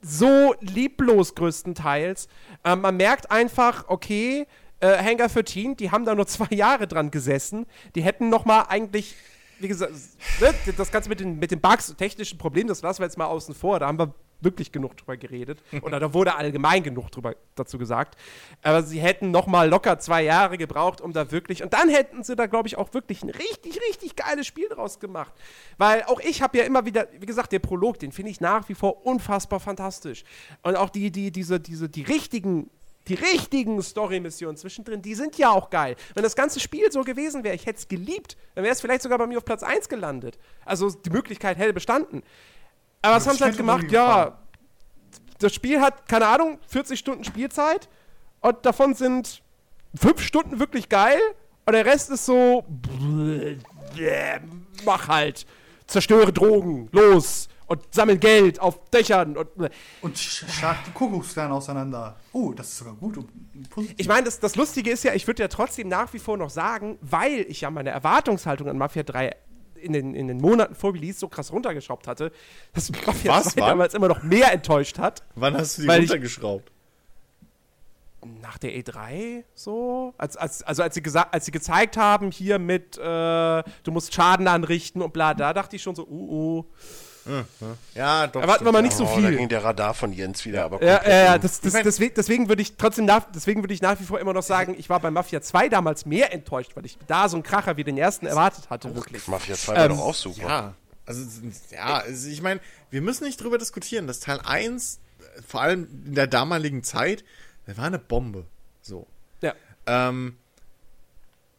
so 0.00 0.54
lieblos 0.60 1.34
größtenteils. 1.34 2.28
Ähm, 2.64 2.80
man 2.82 2.96
merkt 2.96 3.30
einfach, 3.30 3.84
okay, 3.88 4.46
äh, 4.80 5.02
Hangar 5.02 5.28
13, 5.28 5.76
die 5.76 5.90
haben 5.90 6.04
da 6.04 6.14
nur 6.14 6.26
zwei 6.28 6.54
Jahre 6.54 6.86
dran 6.86 7.10
gesessen. 7.10 7.66
Die 7.94 8.02
hätten 8.02 8.28
noch 8.28 8.44
mal 8.44 8.62
eigentlich, 8.62 9.14
wie 9.58 9.68
gesagt, 9.68 9.92
ne, 10.40 10.54
das 10.76 10.90
Ganze 10.90 11.08
mit 11.08 11.20
den, 11.20 11.38
mit 11.38 11.50
den 11.50 11.60
Bugs 11.60 11.90
und 11.90 11.98
technischen 11.98 12.38
Problemen, 12.38 12.68
das 12.68 12.82
lassen 12.82 13.00
wir 13.00 13.06
jetzt 13.06 13.18
mal 13.18 13.26
außen 13.26 13.54
vor. 13.54 13.80
Da 13.80 13.86
haben 13.86 13.98
wir 13.98 14.14
wirklich 14.40 14.72
genug 14.72 14.96
drüber 14.96 15.16
geredet. 15.16 15.62
Oder 15.82 15.98
da 16.00 16.14
wurde 16.14 16.36
allgemein 16.36 16.82
genug 16.82 17.10
drüber 17.10 17.34
dazu 17.54 17.78
gesagt. 17.78 18.16
Aber 18.62 18.82
sie 18.82 19.00
hätten 19.00 19.30
noch 19.30 19.46
mal 19.46 19.68
locker 19.68 19.98
zwei 19.98 20.22
Jahre 20.22 20.58
gebraucht, 20.58 21.00
um 21.00 21.12
da 21.12 21.30
wirklich. 21.30 21.62
Und 21.62 21.72
dann 21.72 21.88
hätten 21.88 22.22
sie 22.22 22.36
da, 22.36 22.46
glaube 22.46 22.68
ich, 22.68 22.78
auch 22.78 22.94
wirklich 22.94 23.22
ein 23.22 23.30
richtig, 23.30 23.80
richtig 23.88 24.16
geiles 24.16 24.46
Spiel 24.46 24.68
draus 24.68 25.00
gemacht. 25.00 25.32
Weil 25.76 26.04
auch 26.04 26.20
ich 26.20 26.42
habe 26.42 26.58
ja 26.58 26.64
immer 26.64 26.86
wieder, 26.86 27.08
wie 27.18 27.26
gesagt, 27.26 27.52
der 27.52 27.58
Prolog, 27.58 27.98
den 27.98 28.12
finde 28.12 28.30
ich 28.30 28.40
nach 28.40 28.68
wie 28.68 28.74
vor 28.74 29.04
unfassbar 29.04 29.60
fantastisch. 29.60 30.24
Und 30.62 30.76
auch 30.76 30.90
die, 30.90 31.10
die, 31.10 31.32
diese, 31.32 31.58
diese, 31.58 31.88
die 31.88 32.02
richtigen 32.02 32.70
die 33.08 33.14
richtigen 33.14 33.80
Story-Missionen 33.82 34.56
zwischendrin, 34.56 35.02
die 35.02 35.14
sind 35.14 35.38
ja 35.38 35.50
auch 35.50 35.70
geil. 35.70 35.96
Wenn 36.14 36.22
das 36.22 36.36
ganze 36.36 36.60
Spiel 36.60 36.90
so 36.92 37.02
gewesen 37.02 37.44
wäre, 37.44 37.54
ich 37.54 37.66
hätte 37.66 37.78
es 37.78 37.88
geliebt, 37.88 38.36
dann 38.54 38.64
wäre 38.64 38.72
es 38.72 38.80
vielleicht 38.80 39.02
sogar 39.02 39.18
bei 39.18 39.26
mir 39.26 39.38
auf 39.38 39.44
Platz 39.44 39.62
1 39.62 39.88
gelandet. 39.88 40.38
Also 40.64 40.90
die 40.90 41.10
Möglichkeit 41.10 41.58
hätte 41.58 41.72
bestanden. 41.72 42.22
Aber 43.02 43.16
was 43.16 43.26
haben 43.26 43.36
sie 43.36 43.44
halt 43.44 43.56
gemacht? 43.56 43.90
Ja, 43.90 44.38
das 45.38 45.54
Spiel 45.54 45.80
hat, 45.80 46.08
keine 46.08 46.26
Ahnung, 46.26 46.58
40 46.68 46.98
Stunden 46.98 47.24
Spielzeit 47.24 47.88
und 48.40 48.64
davon 48.66 48.94
sind 48.94 49.42
5 49.94 50.20
Stunden 50.20 50.58
wirklich 50.58 50.88
geil 50.88 51.20
und 51.64 51.72
der 51.72 51.86
Rest 51.86 52.10
ist 52.10 52.26
so, 52.26 52.64
mach 54.84 55.08
halt, 55.08 55.46
zerstöre 55.86 56.32
Drogen, 56.32 56.88
los 56.92 57.48
und 57.68 57.82
sammel 57.94 58.18
Geld 58.18 58.58
auf 58.60 58.90
Dächern 58.90 59.36
und 59.36 59.48
Und 60.02 60.16
sch- 60.16 60.48
schlag 60.50 60.84
die 60.86 60.90
Kuckucksklan 60.90 61.52
auseinander. 61.52 62.16
Oh, 62.32 62.52
das 62.52 62.68
ist 62.68 62.78
sogar 62.78 62.94
gut. 62.94 63.24
Ich 63.96 64.08
meine, 64.08 64.24
das, 64.24 64.40
das 64.40 64.56
Lustige 64.56 64.90
ist 64.90 65.04
ja, 65.04 65.14
ich 65.14 65.26
würde 65.26 65.42
ja 65.42 65.48
trotzdem 65.48 65.88
nach 65.88 66.12
wie 66.12 66.18
vor 66.18 66.36
noch 66.36 66.50
sagen, 66.50 66.98
weil 67.02 67.44
ich 67.48 67.60
ja 67.60 67.70
meine 67.70 67.90
Erwartungshaltung 67.90 68.68
an 68.68 68.78
Mafia 68.78 69.02
3 69.02 69.36
in 69.80 69.92
den, 69.92 70.14
in 70.14 70.26
den 70.26 70.38
Monaten 70.38 70.74
vor 70.74 70.92
Release 70.94 71.18
so 71.20 71.28
krass 71.28 71.52
runtergeschraubt 71.52 72.08
hatte, 72.08 72.32
dass 72.72 72.90
Mafia 73.06 73.32
Was, 73.36 73.50
2 73.52 73.60
wann? 73.60 73.68
damals 73.68 73.94
immer 73.94 74.08
noch 74.08 74.22
mehr 74.24 74.50
enttäuscht 74.52 74.98
hat. 74.98 75.22
Wann 75.36 75.54
hast 75.56 75.78
du 75.78 75.82
die 75.82 75.88
Weil 75.88 76.02
ich- 76.02 76.10
runtergeschraubt? 76.10 76.72
Nach 78.42 78.58
der 78.58 78.72
E3 78.72 79.44
so, 79.54 80.12
als, 80.18 80.36
als, 80.36 80.62
also 80.64 80.82
als 80.82 80.94
sie, 80.96 81.02
als 81.30 81.44
sie 81.44 81.52
gezeigt 81.52 81.96
haben, 81.96 82.32
hier 82.32 82.58
mit, 82.58 82.98
äh, 82.98 83.02
du 83.02 83.92
musst 83.92 84.12
Schaden 84.12 84.48
anrichten 84.48 85.02
und 85.02 85.12
bla, 85.12 85.34
da 85.34 85.54
dachte 85.54 85.76
ich 85.76 85.82
schon 85.82 85.94
so, 85.94 86.04
uh, 86.04 86.58
uh. 86.58 86.64
Ja, 87.94 88.26
doch. 88.26 88.40
Erwarten 88.40 88.64
wir 88.64 88.72
mal 88.72 88.82
nicht 88.82 88.96
so 88.96 89.04
oh, 89.04 89.06
da 89.06 89.14
viel. 89.28 89.36
ging 89.36 89.48
der 89.48 89.62
Radar 89.64 89.94
von 89.94 90.12
Jens 90.12 90.44
wieder, 90.44 90.64
aber 90.64 90.82
Ja, 90.82 91.02
ja, 91.02 91.24
ja, 91.24 91.38
das, 91.38 91.60
das, 91.60 91.74
deswegen, 91.74 92.14
deswegen 92.14 92.48
würde 92.48 92.62
ich 92.62 92.76
trotzdem 92.76 93.04
nach, 93.04 93.26
deswegen 93.34 93.62
würde 93.62 93.74
ich 93.74 93.82
nach 93.82 93.98
wie 94.00 94.04
vor 94.04 94.18
immer 94.20 94.32
noch 94.32 94.42
sagen, 94.42 94.74
ich 94.78 94.88
war 94.88 95.00
bei 95.00 95.10
Mafia 95.10 95.40
2 95.40 95.68
damals 95.68 96.06
mehr 96.06 96.32
enttäuscht, 96.32 96.72
weil 96.74 96.86
ich 96.86 96.98
da 97.06 97.28
so 97.28 97.36
einen 97.36 97.42
Kracher 97.42 97.76
wie 97.76 97.84
den 97.84 97.98
ersten 97.98 98.26
erwartet 98.26 98.70
hatte, 98.70 98.94
wirklich. 98.94 99.26
Mafia 99.28 99.54
2 99.56 99.74
war 99.74 99.84
Ähm, 99.84 99.88
doch 99.90 100.00
auch 100.00 100.14
super. 100.14 100.42
Ja, 100.42 100.74
also 101.06 101.22
ja, 101.70 101.98
also 101.98 102.28
ich 102.28 102.42
meine, 102.42 102.60
wir 102.90 103.00
müssen 103.02 103.24
nicht 103.24 103.42
drüber 103.42 103.58
diskutieren, 103.58 104.06
dass 104.06 104.20
Teil 104.20 104.40
1, 104.44 105.00
äh, 105.38 105.42
vor 105.42 105.60
allem 105.62 105.88
in 106.06 106.14
der 106.14 106.26
damaligen 106.26 106.82
Zeit, 106.82 107.24
der 107.66 107.76
war 107.76 107.84
eine 107.84 107.98
Bombe. 107.98 108.46
So. 108.82 109.06
Ja. 109.42 109.54
Ähm, 109.86 110.36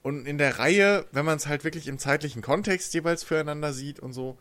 und 0.02 0.26
in 0.26 0.38
der 0.38 0.60
Reihe, 0.60 1.06
wenn 1.12 1.26
man 1.26 1.38
es 1.38 1.48
halt 1.48 1.64
wirklich 1.64 1.88
im 1.88 2.00
zeitlichen 2.00 2.42
Kontext 2.42 2.94
jeweils 2.94 3.24
füreinander 3.24 3.74
sieht 3.74 4.00
und 4.00 4.14
so, 4.14 4.38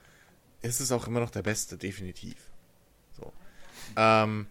ist 0.62 0.80
es 0.80 0.92
auch 0.92 1.06
immer 1.06 1.20
noch 1.20 1.30
der 1.30 1.42
beste, 1.42 1.76
definitiv. 1.76 2.36
So. 3.16 3.32
Ähm, 3.96 4.46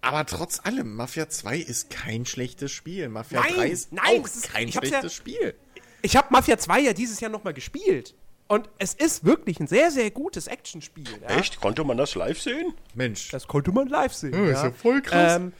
aber 0.00 0.24
trotz 0.26 0.60
allem, 0.64 0.94
Mafia 0.94 1.28
2 1.28 1.56
ist 1.58 1.90
kein 1.90 2.26
schlechtes 2.26 2.70
Spiel. 2.72 3.08
Mafia 3.08 3.40
Nein, 3.40 3.54
3 3.54 3.68
ist 3.68 3.92
nein, 3.92 4.20
auch 4.20 4.24
ist- 4.26 4.42
kein 4.52 4.70
schlechtes 4.70 5.02
ja- 5.02 5.10
Spiel. 5.10 5.54
Ich 6.02 6.16
habe 6.16 6.28
Mafia 6.30 6.58
2 6.58 6.80
ja 6.80 6.92
dieses 6.92 7.20
Jahr 7.20 7.30
nochmal 7.30 7.54
gespielt. 7.54 8.14
Und 8.48 8.68
es 8.78 8.94
ist 8.94 9.24
wirklich 9.24 9.58
ein 9.58 9.66
sehr, 9.66 9.90
sehr 9.90 10.08
gutes 10.12 10.46
Actionspiel. 10.46 11.08
Ja? 11.20 11.36
Echt? 11.36 11.60
Konnte 11.60 11.82
man 11.82 11.96
das 11.96 12.14
live 12.14 12.40
sehen? 12.40 12.74
Mensch. 12.94 13.30
Das 13.30 13.48
konnte 13.48 13.72
man 13.72 13.88
live 13.88 14.14
sehen. 14.14 14.32
Ja, 14.34 14.52
ist 14.52 14.62
ja 14.62 14.70
voll 14.70 15.02
krass. 15.02 15.36
Ähm, 15.36 15.52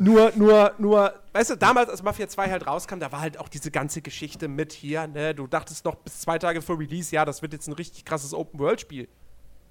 nur, 0.00 0.32
nur, 0.34 0.72
nur, 0.78 1.14
weißt 1.34 1.50
du, 1.50 1.56
damals, 1.56 1.90
als 1.90 2.02
Mafia 2.02 2.26
2 2.26 2.50
halt 2.50 2.66
rauskam, 2.66 2.98
da 3.00 3.12
war 3.12 3.20
halt 3.20 3.38
auch 3.38 3.48
diese 3.48 3.70
ganze 3.70 4.00
Geschichte 4.00 4.48
mit 4.48 4.72
hier, 4.72 5.06
ne? 5.06 5.34
Du 5.34 5.46
dachtest 5.46 5.84
noch 5.84 5.94
bis 5.96 6.20
zwei 6.20 6.38
Tage 6.38 6.62
vor 6.62 6.78
Release, 6.78 7.14
ja, 7.14 7.26
das 7.26 7.42
wird 7.42 7.52
jetzt 7.52 7.68
ein 7.68 7.74
richtig 7.74 8.06
krasses 8.06 8.32
Open-World-Spiel. 8.32 9.04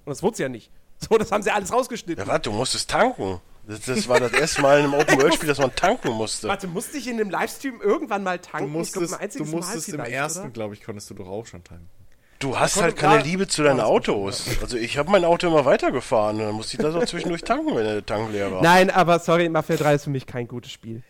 Und 0.04 0.10
das 0.10 0.22
wurde 0.22 0.34
es 0.34 0.38
ja 0.38 0.48
nicht. 0.48 0.70
So, 0.98 1.18
das 1.18 1.32
haben 1.32 1.42
sie 1.42 1.50
alles 1.50 1.72
rausgeschnitten. 1.72 2.24
Ja, 2.24 2.30
warte, 2.30 2.50
du 2.50 2.56
musstest 2.56 2.88
tanken. 2.88 3.40
Das, 3.66 3.80
das 3.80 4.08
war 4.08 4.20
das 4.20 4.32
erste 4.32 4.62
Mal 4.62 4.78
in 4.78 4.84
einem 4.84 4.94
Open-World-Spiel, 5.00 5.48
dass 5.48 5.58
man 5.58 5.74
tanken 5.74 6.10
musste. 6.10 6.46
Warte, 6.46 6.68
musste 6.68 6.96
ich 6.96 7.08
in 7.08 7.16
dem 7.16 7.30
Livestream 7.30 7.80
irgendwann 7.80 8.22
mal 8.22 8.38
Du 8.38 8.48
tanken? 8.48 8.68
Ich 8.68 8.72
musstest, 8.72 9.18
glaub, 9.18 9.30
du 9.32 9.44
musstest 9.44 9.96
Mal 9.96 10.06
im 10.06 10.12
ersten, 10.12 10.52
glaube 10.52 10.74
ich, 10.74 10.84
konntest 10.84 11.10
du 11.10 11.14
doch 11.14 11.28
auch 11.28 11.46
schon 11.46 11.64
tanken. 11.64 11.88
Du 12.40 12.58
hast 12.58 12.80
halt 12.80 12.96
keine 12.96 13.22
Liebe 13.22 13.46
zu 13.46 13.62
deinen 13.62 13.80
Autos. 13.80 14.46
Also 14.62 14.76
ich 14.78 14.96
habe 14.98 15.10
mein 15.10 15.24
Auto 15.24 15.46
immer 15.46 15.64
weitergefahren 15.66 16.40
und 16.40 16.46
dann 16.46 16.54
musste 16.54 16.76
ich 16.76 16.82
das 16.82 16.94
auch 16.94 17.04
zwischendurch 17.04 17.42
tanken, 17.42 17.76
wenn 17.76 17.84
der 17.84 18.04
Tank 18.04 18.32
leer 18.32 18.50
war. 18.50 18.62
Nein, 18.62 18.90
aber 18.90 19.18
sorry, 19.20 19.48
Mafia 19.48 19.76
3 19.76 19.94
ist 19.94 20.04
für 20.04 20.10
mich 20.10 20.26
kein 20.26 20.48
gutes 20.48 20.72
Spiel. 20.72 21.02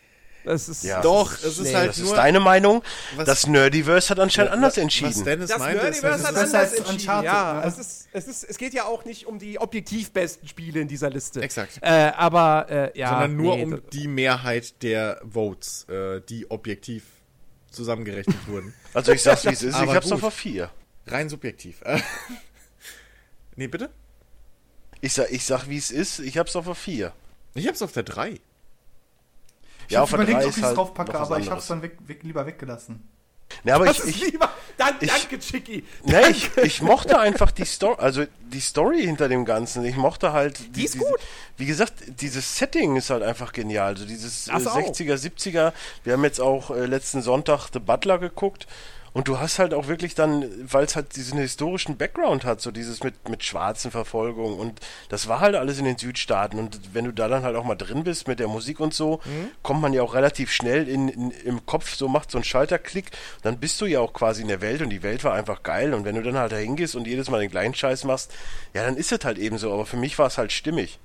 Das 0.44 0.69
ist. 0.69 0.82
Ja. 0.85 1.02
Doch, 1.02 1.32
es 1.35 1.44
ist 1.59 1.61
nee, 1.61 1.74
halt 1.74 1.90
das 1.90 1.98
nur. 1.98 2.09
ist 2.09 2.16
deine 2.16 2.40
Meinung. 2.40 2.82
was- 3.15 3.27
das 3.27 3.47
Nerdiverse 3.47 4.09
hat 4.09 4.19
anscheinend 4.19 4.52
anders 4.52 4.73
Was 4.77 4.82
entschieden. 4.82 5.24
Dennis 5.24 5.51
Das 5.51 5.59
meinte, 5.59 5.82
Nerdiverse 5.82 6.23
hat 6.27 6.35
anders 6.35 6.55
als 6.55 6.73
entschieden. 6.73 6.94
Uncharted, 6.98 7.24
Ja, 7.27 7.52
ne? 7.61 7.66
es, 7.66 7.78
ist, 7.78 8.09
es, 8.12 8.27
ist, 8.27 8.44
es 8.44 8.59
geht 8.59 8.73
ja 8.74 8.85
auch 8.86 9.05
nicht 9.05 9.27
um 9.27 9.39
die 9.39 9.61
objektiv 9.61 10.12
besten 10.12 10.48
Spiele 10.48 10.81
in 10.81 10.89
dieser 10.89 11.11
Liste. 11.11 11.43
Exakt. 11.43 11.78
Äh, 11.82 12.11
aber, 12.16 12.66
äh, 12.70 12.98
ja. 12.98 13.11
sondern 13.11 13.36
nur 13.36 13.57
nee, 13.57 13.65
um 13.65 13.81
die 13.93 14.09
Mehrheit 14.09 14.82
der 14.82 15.20
Votes, 15.31 15.86
äh, 15.90 16.23
die 16.28 16.51
objektiv 16.51 17.05
zusammengerechnet 17.70 18.36
wurden. 18.48 18.74
Also 18.94 19.12
ich 19.12 19.23
sag's 19.23 19.44
wie 19.44 19.51
es 19.51 19.62
ist, 19.62 19.74
ich 19.77 19.81
Aber 19.82 19.94
hab's 19.94 20.11
gut. 20.11 20.24
auf 20.24 20.35
4. 20.35 20.70
Rein 21.11 21.28
subjektiv. 21.28 21.81
Äh, 21.82 22.01
nee, 23.57 23.66
bitte? 23.69 23.91
Ich 25.01 25.12
sag, 25.15 25.31
ich 25.31 25.45
sag 25.45 25.69
wie 25.69 25.78
es 25.78 25.91
ist, 25.91 26.19
ich 26.19 26.37
hab's 26.39 26.57
auf 26.57 26.66
der 26.66 26.74
4. 26.74 27.12
Ich 27.55 27.66
hab's 27.66 27.82
auf 27.82 27.93
der 27.93 28.03
3. 28.03 28.32
Ich 28.32 28.41
Ja, 29.89 29.99
hab 30.01 30.05
auf 30.05 30.11
der 30.11 30.19
überlegt, 30.20 30.41
3 30.41 30.45
ob 30.45 30.51
ich 30.51 30.57
es 30.59 30.62
halt 30.62 30.77
draufpacke, 30.77 31.19
aber 31.19 31.39
ich 31.39 31.51
hab's 31.51 31.66
dann 31.66 31.82
weg, 31.82 31.97
weg, 32.07 32.23
lieber 32.23 32.47
weggelassen. 32.47 33.09
Ne, 33.65 33.74
aber 33.74 33.87
Das 33.87 34.05
ich, 34.05 34.23
ich, 34.23 34.31
lieber. 34.32 34.49
Dan, 34.77 34.95
ich- 35.01 35.09
danke, 35.11 35.39
Chicky. 35.41 35.85
ne, 36.05 36.28
ich, 36.31 36.57
ich 36.59 36.82
mochte 36.82 37.19
einfach 37.19 37.51
die 37.51 37.65
Story, 37.65 37.97
also 37.99 38.24
die 38.47 38.61
Story 38.61 39.03
hinter 39.05 39.28
dem 39.28 39.45
Ganzen. 39.45 39.85
Ich 39.85 39.97
mochte 39.97 40.32
halt. 40.32 40.77
Die 40.77 40.85
ist 40.85 40.95
diese- 40.95 41.05
gut. 41.05 41.19
Wie 41.57 41.66
gesagt, 41.66 41.95
dieses 42.20 42.57
Setting 42.57 42.95
ist 42.95 43.11
halt 43.11 43.24
einfach 43.24 43.53
genial. 43.53 43.89
Also 43.95 44.07
dieses 44.07 44.47
äh, 44.47 44.53
Das 44.53 44.69
auch. 44.69 44.77
60er, 44.78 45.15
70er. 45.16 45.73
Wir 46.05 46.12
haben 46.12 46.23
jetzt 46.23 46.41
auch 46.41 46.70
äh, 46.70 46.87
letzten 46.87 47.23
Sonntag 47.23 47.70
The 47.73 47.81
Butler 47.81 48.19
geguckt. 48.19 48.69
Und 49.12 49.27
du 49.27 49.41
hast 49.41 49.59
halt 49.59 49.74
auch 49.74 49.89
wirklich 49.89 50.15
dann, 50.15 50.45
weil 50.70 50.85
es 50.85 50.95
halt 50.95 51.16
diesen 51.16 51.39
historischen 51.39 51.97
Background 51.97 52.45
hat, 52.45 52.61
so 52.61 52.70
dieses 52.70 53.03
mit, 53.03 53.28
mit 53.28 53.43
schwarzen 53.43 53.91
Verfolgungen. 53.91 54.59
Und 54.59 54.78
das 55.09 55.27
war 55.27 55.41
halt 55.41 55.57
alles 55.57 55.78
in 55.78 55.85
den 55.85 55.99
Südstaaten. 55.99 56.59
Und 56.61 56.95
wenn 56.95 57.07
du 57.07 57.12
da 57.12 57.27
dann 57.27 57.43
halt 57.43 57.57
auch 57.57 57.65
mal 57.65 57.74
drin 57.74 58.05
bist 58.05 58.28
mit 58.28 58.39
der 58.39 58.47
Musik 58.47 58.78
und 58.78 58.95
so, 58.95 59.20
kommt 59.62 59.81
man 59.81 59.93
ja 59.93 60.03
auch 60.03 60.15
relativ 60.15 60.53
schnell 60.53 60.87
in, 60.89 61.09
in, 61.09 61.31
im 61.32 61.66
Kopf, 61.66 61.95
so 61.97 62.07
macht 62.07 62.31
so 62.31 62.39
ein 62.39 62.45
Schalterklick. 62.45 63.11
Dann 63.43 63.59
bist 63.59 63.81
du 63.81 63.87
ja 63.87 63.99
auch 63.99 64.12
quasi 64.12 64.43
in 64.43 64.49
der 64.49 64.61
Welt 64.61 64.81
und 64.81 64.91
die 64.91 65.03
Welt 65.03 65.24
war 65.24 65.35
einfach 65.35 65.65
geil. 65.65 65.93
Und 65.93 66.05
wenn 66.05 66.15
du 66.15 66.23
dann 66.23 66.37
halt 66.37 66.53
da 66.53 66.57
hingehst 66.57 66.95
und 66.95 67.07
jedes 67.07 67.28
Mal 67.31 67.41
den 67.41 67.51
gleichen 67.51 67.74
Scheiß 67.74 68.05
machst, 68.05 68.31
ja, 68.74 68.85
dann 68.85 68.97
ist 68.97 69.11
es 69.11 69.24
halt 69.24 69.39
eben 69.39 69.59
so. 69.59 69.73
Aber 69.73 69.87
für 69.87 69.97
mich 69.97 70.19
war 70.20 70.28
es 70.28 70.39
halt 70.39 70.53
stimmig. 70.53 71.01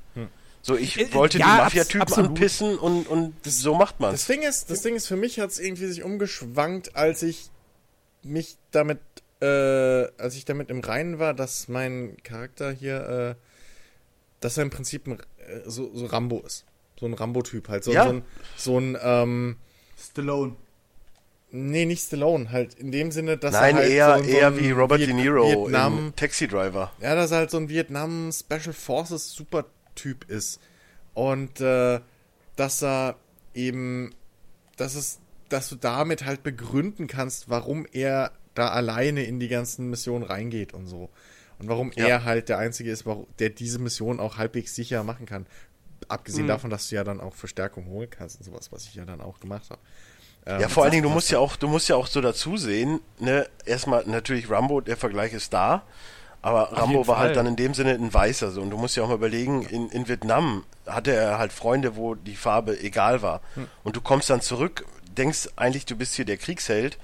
So, 0.62 0.76
ich 0.76 1.00
Äh, 1.00 1.14
wollte 1.14 1.38
ja, 1.38 1.46
die 1.46 1.62
Mafia-Typen 1.62 2.14
anpissen 2.14 2.78
und, 2.78 3.08
und 3.08 3.36
so 3.44 3.76
macht 3.76 4.00
man's. 4.00 4.26
Das 4.26 4.28
Ding 4.28 4.42
ist, 4.42 4.72
das 4.72 4.82
Ding 4.82 4.96
ist, 4.96 5.08
für 5.08 5.16
mich 5.16 5.40
hat 5.40 5.52
es 5.52 5.60
irgendwie 5.60 5.86
sich 5.86 6.02
umgeschwankt, 6.04 6.96
als 6.96 7.22
ich 7.22 7.50
mich 8.26 8.58
damit, 8.72 9.00
äh, 9.42 9.46
als 10.18 10.36
ich 10.36 10.46
damit 10.46 10.70
im 10.70 10.80
Reinen 10.82 11.20
war, 11.20 11.34
dass 11.34 11.68
mein 11.68 12.18
Charakter 12.24 12.72
hier, 12.72 13.36
äh, 13.38 13.42
dass 14.40 14.58
er 14.58 14.64
im 14.64 14.70
Prinzip 14.70 15.08
ein, 15.08 15.20
äh, 15.20 15.62
so, 15.66 15.92
so 15.96 16.06
Rambo 16.08 16.42
ist. 16.42 16.66
So 17.00 17.06
ein 17.06 17.14
Rambo-Typ 17.14 17.68
halt. 17.70 17.84
So, 17.84 17.92
Ja. 17.92 18.04
so 18.06 18.10
ein, 18.10 18.22
so 18.56 18.80
ein 18.80 18.98
ähm, 19.02 19.58
Stallone. 19.98 20.56
nee, 21.52 21.86
nicht 21.86 22.04
Stallone, 22.06 22.52
halt 22.52 22.74
in 22.76 22.92
dem 22.92 23.12
Sinne, 23.12 23.38
dass 23.38 23.54
Nein, 23.54 23.76
er 23.78 23.82
halt 23.82 23.92
eher, 23.92 24.18
so, 24.18 24.24
so 24.24 24.30
eher 24.30 24.48
ein 24.48 24.60
wie 24.60 24.72
Robert 24.72 25.00
Viet- 25.02 25.08
De 25.08 25.14
Niro 25.14 25.48
Vietnam, 25.48 25.98
im 26.08 26.16
Taxi 26.16 26.48
Driver. 26.48 26.92
ja, 27.02 27.16
dass 27.16 27.32
er 27.32 27.38
halt 27.40 27.52
so 27.52 27.58
ein 27.58 27.70
Vietnam 27.70 28.32
Special 28.32 28.74
Forces 28.74 29.32
Supertyp 29.34 30.30
ist. 30.30 30.60
Und 31.14 31.62
äh, 31.62 32.00
dass 32.56 32.82
er 32.84 33.16
eben, 33.54 34.14
dass 34.78 34.96
es, 34.96 35.20
dass 35.50 35.70
du 35.70 35.76
damit 35.76 36.26
halt 36.26 36.44
begründen 36.44 37.08
kannst, 37.08 37.50
warum 37.50 37.86
er 37.92 38.32
da 38.54 38.70
alleine 38.70 39.24
in 39.24 39.40
die 39.40 39.48
ganzen 39.48 39.90
Missionen 39.90 40.24
reingeht 40.24 40.74
und 40.74 40.88
so. 40.88 41.10
Und 41.60 41.70
warum 41.70 41.92
Ja. 41.96 42.08
er 42.08 42.24
halt 42.24 42.50
der 42.50 42.58
Einzige 42.58 42.92
ist, 42.92 43.06
der 43.40 43.50
diese 43.50 43.80
Mission 43.80 44.20
auch 44.20 44.38
halbwegs 44.38 44.76
sicher 44.76 45.04
machen 45.04 45.26
kann. 45.26 45.46
Abgesehen 46.08 46.48
davon, 46.48 46.70
dass 46.70 46.90
du 46.90 46.96
ja 46.96 47.04
dann 47.04 47.20
auch 47.20 47.34
Verstärkung 47.34 47.88
holen 47.88 48.10
kannst 48.10 48.38
und 48.40 48.44
sowas, 48.46 48.72
was 48.72 48.86
ich 48.86 48.96
ja 48.96 49.06
dann 49.06 49.22
auch 49.22 49.40
gemacht 49.40 49.70
habe. 49.70 49.82
Ähm, 50.46 50.62
Ja, 50.62 50.70
vor 50.70 50.84
allen 50.84 50.92
Dingen, 50.92 51.04
du 51.04 51.10
musst 51.10 51.32
ja 51.32 51.40
auch, 51.40 51.56
du 51.56 51.68
musst 51.68 51.90
ja 51.90 51.96
auch 51.96 52.08
so 52.08 52.22
dazu 52.22 52.58
sehen, 52.58 53.00
ne, 53.20 53.48
erstmal 53.66 54.06
natürlich 54.06 54.50
Rambo, 54.50 54.82
der 54.82 54.98
Vergleich 54.98 55.34
ist 55.34 55.54
da, 55.54 55.84
aber 56.42 56.74
Rambo 56.74 56.98
jeden 56.98 57.08
war 57.08 57.18
halt 57.18 57.36
dann 57.38 57.48
in 57.48 57.56
dem 57.56 57.74
Sinne 57.74 57.92
ein 57.94 58.14
Weißer 58.14 58.52
so 58.52 58.62
und 58.62 58.70
du 58.70 58.78
musst 58.78 58.96
ja 58.96 59.04
auch 59.04 59.08
mal 59.08 59.16
überlegen, 59.16 59.64
in, 59.64 59.90
in 59.90 60.08
Vietnam 60.08 60.64
hatte 60.86 61.12
er 61.12 61.40
halt 61.40 61.52
Freunde, 61.52 61.96
wo 61.96 62.14
die 62.14 62.36
Farbe 62.36 62.80
egal 62.80 63.24
war 63.24 63.42
und 63.84 63.96
du 63.96 64.02
kommst 64.02 64.30
dann 64.30 64.42
zurück, 64.42 64.86
denkst 65.18 65.50
eigentlich, 65.56 65.86
du 65.86 65.96
bist 65.96 66.16
hier 66.16 66.26
der 66.26 66.38
Kriegsheld 66.38 66.98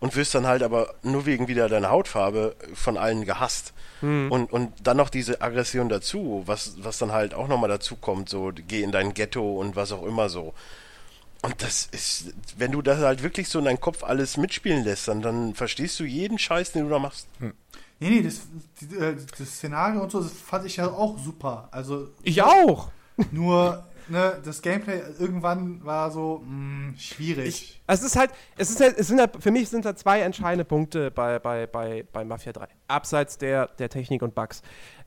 und 0.00 0.14
wirst 0.14 0.34
dann 0.34 0.46
halt 0.46 0.62
aber 0.62 0.94
nur 1.02 1.26
wegen 1.26 1.48
wieder 1.48 1.68
deiner 1.68 1.90
Hautfarbe 1.90 2.54
von 2.74 2.96
allen 2.96 3.24
gehasst. 3.24 3.72
Und, 4.02 4.52
und 4.52 4.72
dann 4.82 4.98
noch 4.98 5.08
diese 5.08 5.40
Aggression 5.40 5.88
dazu, 5.88 6.42
was, 6.44 6.74
was 6.84 6.98
dann 6.98 7.12
halt 7.12 7.32
auch 7.32 7.48
nochmal 7.48 7.70
dazu 7.70 7.96
kommt, 7.96 8.28
so 8.28 8.52
geh 8.68 8.82
in 8.82 8.92
dein 8.92 9.14
Ghetto 9.14 9.58
und 9.58 9.74
was 9.74 9.90
auch 9.90 10.02
immer 10.04 10.28
so. 10.28 10.52
Und 11.40 11.62
das 11.62 11.88
ist, 11.92 12.34
wenn 12.58 12.72
du 12.72 12.82
das 12.82 12.98
halt 12.98 13.22
wirklich 13.22 13.48
so 13.48 13.58
in 13.58 13.64
deinen 13.64 13.80
Kopf 13.80 14.04
alles 14.04 14.36
mitspielen 14.36 14.84
lässt, 14.84 15.08
dann, 15.08 15.22
dann 15.22 15.54
verstehst 15.54 15.98
du 15.98 16.04
jeden 16.04 16.38
Scheiß, 16.38 16.72
den 16.72 16.84
du 16.84 16.90
da 16.90 16.98
machst. 16.98 17.26
Nee, 17.40 18.10
nee, 18.10 18.22
das, 18.22 18.42
die, 18.80 18.96
äh, 18.96 19.16
das 19.38 19.48
Szenario 19.48 20.02
und 20.02 20.10
so, 20.12 20.20
das 20.22 20.32
fand 20.32 20.66
ich 20.66 20.76
ja 20.76 20.88
auch 20.88 21.18
super. 21.18 21.68
Also 21.70 22.08
Ich 22.22 22.42
auch. 22.42 22.90
nur, 23.32 23.82
ne, 24.08 24.40
das 24.44 24.62
Gameplay 24.62 25.00
irgendwann 25.18 25.84
war 25.84 26.10
so 26.10 26.42
mh, 26.46 26.98
schwierig. 26.98 27.80
Es 27.86 28.02
ist 28.02 28.16
halt, 28.16 28.30
es 28.56 28.70
ist 28.70 28.80
halt, 28.80 28.98
es 28.98 29.08
sind 29.08 29.20
halt, 29.20 29.42
für 29.42 29.50
mich 29.50 29.68
sind 29.68 29.84
da 29.84 29.94
zwei 29.96 30.20
entscheidende 30.20 30.64
Punkte 30.64 31.10
bei, 31.10 31.38
bei, 31.38 31.66
bei, 31.66 32.04
bei 32.12 32.24
Mafia 32.24 32.52
3. 32.52 32.68
Abseits 32.88 33.38
der, 33.38 33.66
der 33.78 33.88
Technik 33.88 34.22
und 34.22 34.34
Bugs. 34.34 34.62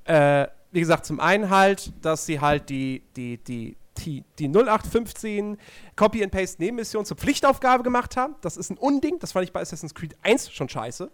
Äh, 0.06 0.48
wie 0.72 0.80
gesagt, 0.80 1.06
zum 1.06 1.20
einen 1.20 1.50
halt, 1.50 1.92
dass 2.04 2.26
sie 2.26 2.40
halt 2.40 2.70
die, 2.70 3.04
die, 3.16 3.38
die, 3.38 3.78
die, 3.98 4.24
die 4.38 4.48
0815 4.48 5.58
Copy 5.96 6.24
and 6.24 6.32
Paste 6.32 6.62
Nebenmission 6.62 7.06
zur 7.06 7.18
Pflichtaufgabe 7.18 7.84
gemacht 7.84 8.18
haben. 8.18 8.36
Das 8.42 8.58
ist 8.58 8.70
ein 8.70 8.78
Unding. 8.78 9.20
Das 9.20 9.32
fand 9.32 9.46
ich 9.46 9.54
bei 9.54 9.62
Assassin's 9.62 9.96
Creed 9.96 10.16
1 10.22 10.52
schon 10.52 10.70
scheiße. 10.70 11.12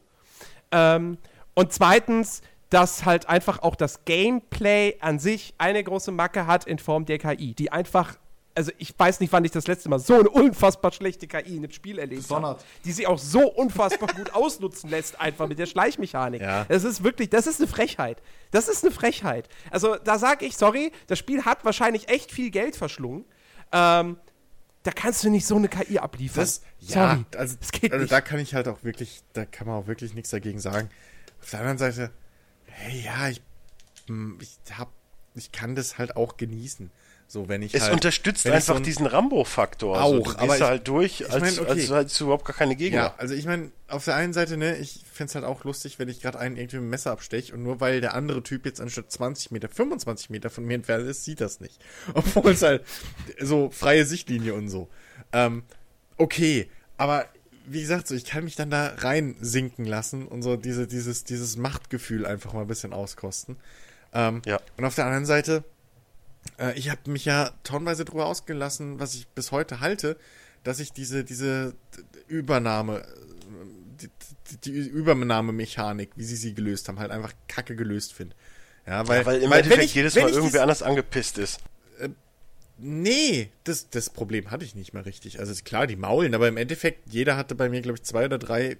Ähm, 0.71 1.17
und 1.53 1.71
zweitens, 1.71 2.41
dass 2.76 3.06
halt 3.06 3.30
einfach 3.30 3.60
auch 3.60 3.77
das 3.77 4.03
Gameplay 4.03 4.97
an 4.99 5.18
sich 5.18 5.53
eine 5.57 5.81
große 5.81 6.11
Macke 6.11 6.45
hat 6.45 6.65
in 6.65 6.77
Form 6.77 7.06
der 7.06 7.19
KI, 7.19 7.53
die 7.53 7.72
einfach 7.72 8.18
also 8.53 8.72
ich 8.77 8.93
weiß 8.97 9.22
nicht, 9.22 9.31
wann 9.31 9.43
ich 9.45 9.52
das 9.52 9.68
letzte 9.68 9.88
Mal 9.88 9.99
so 9.99 10.14
eine 10.15 10.30
unfassbar 10.30 10.91
schlechte 10.91 11.26
KI 11.27 11.56
in 11.56 11.64
einem 11.64 11.72
Spiel 11.72 11.99
erlebt 11.99 12.30
habe. 12.30 12.57
Die 12.84 12.91
sich 12.93 13.07
auch 13.07 13.19
so 13.19 13.49
unfassbar 13.49 14.10
gut 14.14 14.34
ausnutzen 14.34 14.89
lässt, 14.89 15.19
einfach 15.19 15.47
mit 15.47 15.60
der 15.60 15.65
Schleichmechanik. 15.65 16.41
Ja. 16.41 16.65
Das 16.65 16.85
ist 16.85 17.03
wirklich, 17.03 17.30
das 17.30 17.47
ist 17.47 17.60
eine 17.61 17.68
Frechheit. 17.68 18.22
Das 18.52 18.68
ist 18.69 18.84
eine 18.84 18.93
Frechheit. 18.93 19.49
Also 19.72 19.95
da 20.02 20.18
sage 20.19 20.45
ich, 20.45 20.56
sorry, 20.56 20.91
das 21.07 21.19
Spiel 21.19 21.43
hat 21.43 21.64
wahrscheinlich 21.65 22.07
echt 22.07 22.31
viel 22.31 22.49
Geld 22.49 22.77
verschlungen. 22.77 23.26
Ähm, 23.73 24.18
da 24.84 24.91
kannst 24.91 25.23
du 25.23 25.30
nicht 25.30 25.47
so 25.47 25.56
eine 25.56 25.68
KI 25.68 25.99
abliefern. 25.99 26.43
Das, 26.43 26.61
ja, 26.80 27.10
sorry, 27.10 27.26
also, 27.38 27.56
das 27.60 27.72
geht 27.72 27.91
also 27.91 28.03
nicht. 28.03 28.11
da 28.11 28.22
kann 28.22 28.39
ich 28.39 28.53
halt 28.53 28.69
auch 28.69 28.84
wirklich, 28.84 29.22
da 29.34 29.45
kann 29.45 29.68
man 29.68 29.77
auch 29.77 29.88
wirklich 29.88 30.14
nichts 30.14 30.30
dagegen 30.30 30.60
sagen. 30.60 30.89
Auf 31.41 31.49
der 31.49 31.60
anderen 31.60 31.77
Seite, 31.77 32.11
hey, 32.77 33.02
ja, 33.06 33.30
ich, 33.30 33.41
hm, 34.07 34.38
ich 34.41 34.57
hab, 34.77 34.91
ich 35.35 35.52
kann 35.52 35.76
das 35.76 35.97
halt 35.97 36.15
auch 36.15 36.38
genießen. 36.38 36.91
So, 37.27 37.49
wenn 37.49 37.64
ich 37.64 37.73
Es 37.73 37.81
halt, 37.84 37.93
unterstützt 37.93 38.45
ich 38.45 38.52
einfach 38.52 38.76
so 38.76 38.77
ein- 38.77 38.84
diesen 38.84 39.07
Rambo-Faktor. 39.07 39.97
Also, 39.99 40.19
Auch, 40.19 40.23
du 40.23 40.23
gehst 40.26 40.39
aber 40.39 40.56
ich- 40.57 40.61
halt 40.61 40.88
durch, 40.88 41.22
ich 41.22 41.31
als, 41.31 41.41
mein, 41.41 41.60
okay. 41.60 41.69
als 41.81 41.89
hättest 41.89 42.19
du 42.19 42.26
überhaupt 42.26 42.45
gar 42.45 42.56
keine 42.56 42.76
Gegner. 42.76 42.97
Ja, 42.99 43.15
also 43.18 43.34
ich 43.34 43.45
meine, 43.45 43.72
auf 43.88 44.06
der 44.06 44.15
einen 44.15 44.31
Seite, 44.31 44.57
ne, 44.57 44.77
ich 44.77 45.03
find's 45.11 45.34
halt 45.34 45.43
auch 45.43 45.64
lustig, 45.64 45.97
wenn 45.97 46.07
ich 46.07 46.22
gerade 46.22 46.38
einen 46.38 46.56
irgendwie 46.56 46.76
mit 46.76 46.84
dem 46.84 46.89
Messer 46.91 47.11
absteche 47.11 47.52
und 47.56 47.64
nur 47.64 47.80
weil 47.81 47.99
der 47.99 48.14
andere 48.14 48.43
Typ 48.43 48.68
jetzt 48.68 48.80
anstatt 48.80 49.11
20 49.11 49.49
Meter 49.49 49.69
25 49.69 50.30
Meter 50.30 50.52
von 50.52 50.65
mir 50.65 50.76
entfernt 50.76 51.07
ist, 51.07 51.23
sieht 51.26 51.41
das 51.41 51.60
nicht. 51.61 51.81
Obwohl 52.14 52.52
es 52.52 52.61
halt 52.61 52.84
so 53.41 53.72
freie 53.72 54.06
Sichtlinie 54.06 54.53
und 54.53 54.69
so. 54.69 54.88
Ähm, 55.34 55.64
okay, 56.18 56.69
aber 56.97 57.26
wie 57.67 57.81
gesagt, 57.81 58.07
so 58.07 58.15
ich 58.15 58.25
kann 58.25 58.43
mich 58.43 58.55
dann 58.55 58.69
da 58.69 58.93
rein 58.97 59.35
sinken 59.39 59.85
lassen 59.85 60.27
und 60.27 60.41
so 60.43 60.55
diese, 60.55 60.87
dieses, 60.87 61.23
dieses 61.23 61.57
Machtgefühl 61.57 62.25
einfach 62.25 62.53
mal 62.53 62.61
ein 62.61 62.67
bisschen 62.67 62.93
auskosten. 62.93 63.57
Ähm, 64.13 64.41
Ja. 64.45 64.59
Und 64.77 64.85
auf 64.85 64.95
der 64.95 65.05
anderen 65.05 65.25
Seite, 65.25 65.63
äh, 66.59 66.77
ich 66.77 66.89
habe 66.89 67.09
mich 67.11 67.25
ja 67.25 67.51
tonnenweise 67.63 68.05
drüber 68.05 68.25
ausgelassen, 68.27 68.99
was 68.99 69.13
ich 69.15 69.27
bis 69.29 69.51
heute 69.51 69.79
halte, 69.79 70.17
dass 70.63 70.79
ich 70.79 70.91
diese, 70.93 71.23
diese 71.23 71.73
Übernahme, 72.27 72.99
äh, 74.01 74.07
die, 74.51 74.57
die, 74.63 74.71
Übernahmemechanik, 74.71 76.11
wie 76.15 76.23
sie 76.23 76.35
sie 76.35 76.53
gelöst 76.53 76.87
haben, 76.87 76.99
halt 76.99 77.11
einfach 77.11 77.33
kacke 77.47 77.75
gelöst 77.75 78.13
finde. 78.13 78.35
Ja, 78.87 79.07
weil, 79.07 79.21
Ja, 79.21 79.25
weil 79.25 79.41
im 79.41 79.49
weil 79.49 79.59
Endeffekt 79.61 79.85
ich, 79.85 79.95
jedes 79.95 80.15
Mal 80.15 80.31
dies- 80.31 80.55
anders 80.55 80.83
angepisst 80.83 81.37
ist. 81.37 81.59
Nee, 82.77 83.49
das, 83.64 83.89
das 83.89 84.10
Problem 84.10 84.52
hatte 84.52 84.65
ich 84.65 84.76
nicht 84.76 84.93
mehr 84.93 85.06
richtig. 85.06 85.39
Also 85.39 85.52
ist 85.52 85.64
klar, 85.65 85.88
die 85.88 85.95
maulen, 85.95 86.35
aber 86.35 86.47
im 86.47 86.57
Endeffekt, 86.57 87.11
jeder 87.11 87.38
hatte 87.38 87.56
bei 87.56 87.69
mir, 87.69 87.81
glaube 87.81 87.97
ich, 87.97 88.03
zwei 88.03 88.26
oder 88.26 88.38
drei. 88.38 88.77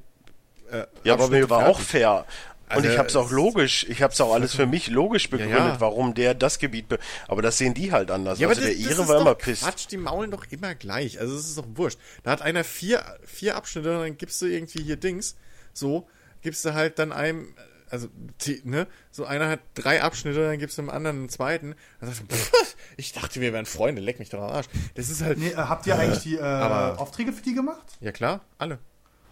Äh, 0.70 0.86
Ja, 1.04 1.14
aber 1.14 1.30
mir 1.30 1.50
war 1.50 1.68
auch 1.68 1.80
fair. 1.80 2.26
Und 2.68 2.78
Also, 2.78 2.90
ich 2.90 2.98
habe 2.98 3.08
es 3.08 3.16
auch 3.16 3.30
logisch, 3.30 3.86
ich 3.88 4.02
habe 4.02 4.12
es 4.12 4.20
auch 4.20 4.34
alles 4.34 4.56
für 4.56 4.66
mich 4.66 4.88
logisch 4.88 5.30
begründet, 5.30 5.60
ja. 5.60 5.80
warum 5.80 6.16
der 6.16 6.34
das 6.34 6.58
Gebiet, 6.58 6.90
be 6.90 6.98
aber 7.28 7.44
das 7.44 7.60
sehen 7.60 7.76
die 7.76 7.92
halt 7.92 8.10
anders. 8.10 8.40
Ja, 8.40 8.48
also 8.48 8.60
aber 8.60 8.68
der 8.68 8.76
das, 8.76 8.84
das 8.84 8.98
ihre 8.98 9.08
war 9.08 9.22
immer 9.22 9.36
pisst. 9.36 9.62
Quatsch, 9.62 9.86
die 9.92 9.98
maulen 9.98 10.32
doch 10.32 10.46
immer 10.50 10.74
gleich. 10.74 11.20
Also 11.20 11.36
es 11.36 11.46
ist 11.46 11.58
doch 11.60 11.68
wurscht. 11.76 12.00
Da 12.24 12.32
hat 12.32 12.42
einer 12.42 12.64
vier, 12.64 13.04
vier 13.24 13.56
Abschnitte 13.56 13.96
und 13.96 14.02
dann 14.04 14.18
gibst 14.18 14.42
du 14.42 14.48
irgendwie 14.48 14.82
hier 14.82 14.96
Dings. 14.96 15.36
So, 15.74 16.08
gibst 16.42 16.66
du 16.66 16.74
halt 16.74 16.98
dann 16.98 17.12
einem, 17.12 17.54
also, 17.96 18.08
ne, 18.64 18.88
so 19.12 19.26
einer 19.26 19.50
hat 19.50 19.60
drei 19.74 20.02
Abschnitte, 20.02 20.46
dann 20.48 20.60
gibst 20.60 20.78
du 20.78 20.82
dem 20.84 20.90
anderen 20.90 21.18
einen 21.18 21.30
zweiten. 21.30 21.76
Dann 22.00 22.10
sagst 22.10 22.24
du, 22.30 22.36
pff, 22.36 22.76
ich 22.98 23.12
dachte, 23.14 23.42
wir 23.42 23.52
wären 23.54 23.66
Freunde, 23.66 24.02
leck 24.02 24.20
mich 24.20 24.30
doch 24.30 24.40
am 24.42 24.50
Arsch. 24.52 24.68
Das 24.96 25.10
ist 25.10 25.22
halt, 25.22 25.38
Nee, 25.38 25.50
äh, 25.50 25.56
habt 25.56 25.88
ihr 25.88 25.98
eigentlich 25.98 26.24
die 26.24 26.36
äh, 26.36 26.42
aber- 26.42 27.00
Aufträge 27.00 27.34
für 27.34 27.42
die 27.42 27.54
gemacht? 27.56 27.86
ja 28.02 28.12
klar, 28.12 28.42
alle. 28.58 28.80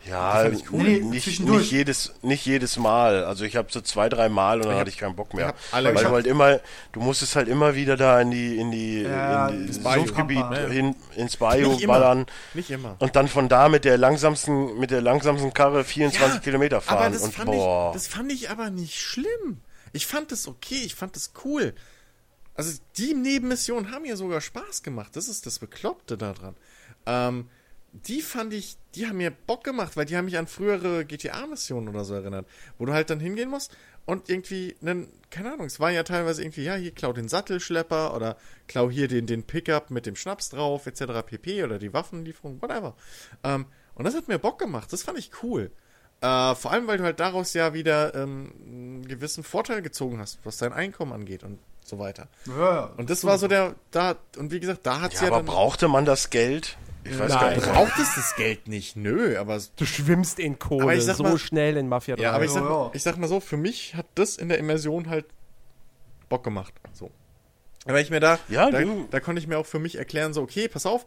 Ja, 0.05 0.45
cool. 0.71 0.84
Nee, 0.84 0.99
nicht, 0.99 1.39
nicht, 1.39 1.71
jedes, 1.71 2.13
nicht 2.21 2.45
jedes 2.45 2.77
Mal. 2.77 3.23
Also 3.23 3.45
ich 3.45 3.55
habe 3.55 3.69
so 3.71 3.80
zwei, 3.80 4.09
drei 4.09 4.27
Mal 4.27 4.57
und 4.57 4.65
dann 4.65 4.73
Ich 4.73 4.80
hatte 4.81 4.89
ich 4.89 4.97
keinen 4.97 5.15
Bock 5.15 5.34
mehr. 5.34 5.53
alle 5.71 5.95
Weil 5.95 6.03
du 6.03 6.09
halt 6.11 6.27
immer, 6.27 6.59
du 6.91 6.99
musstest 6.99 7.35
halt 7.38 7.47
immer 7.47 7.73
wieder 7.75 7.95
da 7.95 8.19
in 8.19 8.31
die, 8.31 8.57
in 8.57 8.71
die, 8.71 9.03
Ja, 9.03 9.47
in 9.47 9.67
die. 9.67 9.71
Sumpfgebiet 9.73 10.39
Pampa. 10.41 10.57
hin, 10.67 10.95
ins 11.15 11.38
Bayou 11.38 11.69
Nicht 11.71 11.84
immer. 11.84 11.93
ballern 11.93 12.25
Nicht 12.53 12.69
immer. 12.69 12.97
und 12.99 13.15
dann 13.15 13.30
von 13.30 13.47
da 13.47 13.69
mit 13.69 13.85
der 13.85 13.97
langsamsten, 13.97 14.77
mit 14.77 14.91
der 14.91 15.01
langsamsten 15.01 15.53
Karre 15.53 15.84
24 15.85 16.35
Ja, 16.35 16.39
Kilometer 16.41 16.77
Aber 16.77 16.85
fahren. 16.85 17.13
das 17.13 17.21
und 17.23 17.34
fand, 17.34 17.45
boah. 17.51 17.91
ich, 17.91 17.93
das 18.01 18.07
fand 18.07 18.31
ich 18.31 18.49
aber 18.49 18.69
nicht 18.69 18.99
schlimm. 18.99 19.61
Ich 19.93 20.05
fand 20.05 20.31
das 20.34 20.47
okay, 20.49 20.81
ich 20.84 20.95
fand 20.95 21.15
das 21.15 21.31
cool. 21.45 21.73
Also 22.55 22.77
die 22.97 23.13
Nebenmissionen 23.13 23.91
haben 23.91 24.01
mir 24.01 24.17
sogar 24.17 24.41
Spaß 24.41 24.84
gemacht. 24.84 25.15
Das 25.15 25.27
ist 25.27 25.45
das 25.45 25.59
Bekloppte 25.59 26.17
daran. 26.17 26.55
Ähm, 27.05 27.47
die 27.94 28.22
fand 28.22 28.53
ich, 28.53 28.78
die 28.95 29.07
haben 29.07 29.18
mir 29.18 29.32
Bock 29.32 29.64
gemacht, 29.64 29.95
weil 29.95 30.06
die 30.06 30.18
haben 30.18 30.26
mich 30.26 30.38
an 30.38 30.48
frühere 30.48 31.06
GTA-Missionen 31.06 31.90
oder 31.90 32.03
so 32.03 32.15
erinnert, 32.15 32.48
wo 32.78 32.86
du 32.86 32.94
halt 32.94 33.10
dann 33.10 33.20
hingehen 33.20 33.49
musst 33.49 33.76
und 34.06 34.30
irgendwie, 34.30 34.76
einen, 34.82 35.07
keine 35.30 35.53
Ahnung, 35.53 35.68
es 35.68 35.80
war 35.80 35.91
ja 35.91 36.03
teilweise 36.03 36.41
irgendwie, 36.41 36.64
ja, 36.64 36.76
hier 36.76 36.91
klau 36.91 37.14
den 37.14 37.30
Sattelschlepper 37.30 38.15
oder 38.15 38.36
klau 38.68 38.90
hier 38.90 39.07
den, 39.07 39.28
den 39.28 39.44
Pickup 39.44 39.91
mit 39.91 40.06
dem 40.06 40.15
Schnaps 40.15 40.49
drauf, 40.49 40.88
etc. 40.88 41.26
pp. 41.26 41.64
oder 41.64 41.80
die 41.80 41.94
Waffenlieferung, 41.94 42.61
whatever. 42.61 42.95
Ähm, 43.44 43.65
und 43.95 44.06
das 44.06 44.15
hat 44.15 44.28
mir 44.28 44.40
Bock 44.40 44.60
gemacht, 44.60 44.91
das 44.91 45.03
fand 45.03 45.20
ich 45.20 45.32
cool. 45.44 45.72
Äh, 46.22 46.56
vor 46.56 46.72
allem, 46.72 46.88
weil 46.88 46.98
du 46.98 47.03
halt 47.03 47.20
daraus 47.20 47.53
ja 47.53 47.74
wieder 47.74 48.15
ähm, 48.15 48.53
einen 48.65 49.07
gewissen 49.07 49.44
Vorteil 49.44 49.82
gezogen 49.82 50.20
hast, 50.20 50.40
was 50.44 50.57
dein 50.57 50.74
Einkommen 50.74 51.14
angeht 51.14 51.44
und 51.44 51.60
so 51.86 51.99
weiter. 51.99 52.28
Ja, 52.48 52.91
Und 52.98 53.10
das 53.10 53.24
war 53.24 53.38
so 53.38 53.48
der, 53.48 53.76
da, 53.91 54.15
und 54.38 54.52
wie 54.52 54.60
gesagt, 54.60 54.86
da 54.86 55.02
hat's 55.02 55.15
ja, 55.15 55.24
ja, 55.24 55.28
aber 55.28 55.38
dann. 55.38 55.45
brauchte 55.45 55.88
man 55.88 56.06
das 56.06 56.30
Geld? 56.30 56.78
Ich 57.05 57.17
weiß 57.19 57.31
gar 57.31 57.41
Nein. 57.43 57.55
nicht. 57.57 57.71
Braucht 57.71 57.99
es 57.99 58.15
das 58.15 58.35
Geld 58.35 58.67
nicht? 58.67 58.95
Nö, 58.95 59.38
aber 59.38 59.59
Du 59.75 59.85
schwimmst 59.85 60.39
in 60.39 60.57
Kohle 60.59 60.84
Aber 60.84 60.95
ich 60.95 61.03
sag 61.03 61.15
so 61.17 61.23
mal- 61.23 61.38
schnell 61.38 61.77
in 61.77 61.88
Mafia 61.89 62.15
3. 62.15 62.23
Ja, 62.23 62.31
aber 62.31 62.45
ich 62.45 62.51
sag, 62.51 62.63
ja. 62.63 62.91
ich 62.93 63.03
sag 63.03 63.17
mal 63.17 63.27
so, 63.27 63.39
für 63.39 63.57
mich 63.57 63.95
hat 63.95 64.05
das 64.15 64.38
in 64.38 64.49
der 64.49 64.57
Immersion 64.57 65.09
halt 65.09 65.25
Bock 66.30 66.43
gemacht. 66.43 66.73
So. 66.93 67.11
Aber 67.85 67.99
ich 67.99 68.09
mir 68.09 68.19
da, 68.19 68.39
Ja, 68.47 68.69
da, 68.71 68.81
du- 68.81 69.07
da 69.11 69.19
konnte 69.19 69.39
ich 69.41 69.47
mir 69.47 69.57
auch 69.57 69.65
für 69.65 69.80
mich 69.80 69.97
erklären, 69.97 70.34
so, 70.34 70.41
okay, 70.41 70.67
pass 70.67 70.85
auf. 70.85 71.05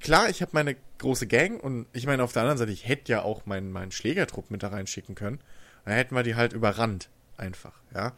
Klar, 0.00 0.28
ich 0.28 0.42
habe 0.42 0.50
meine 0.54 0.76
große 0.98 1.26
Gang 1.26 1.62
und 1.62 1.86
ich 1.92 2.06
meine, 2.06 2.22
auf 2.22 2.32
der 2.32 2.42
anderen 2.42 2.58
Seite, 2.58 2.72
ich 2.72 2.86
hätte 2.86 3.10
ja 3.10 3.22
auch 3.22 3.46
meinen, 3.46 3.72
meinen 3.72 3.90
Schlägertrupp 3.90 4.50
mit 4.50 4.62
da 4.62 4.68
reinschicken 4.68 5.14
können. 5.14 5.40
Dann 5.84 5.94
hätten 5.94 6.14
wir 6.14 6.22
die 6.22 6.34
halt 6.34 6.52
überrannt. 6.52 7.08
Einfach, 7.36 7.72
ja. 7.94 8.12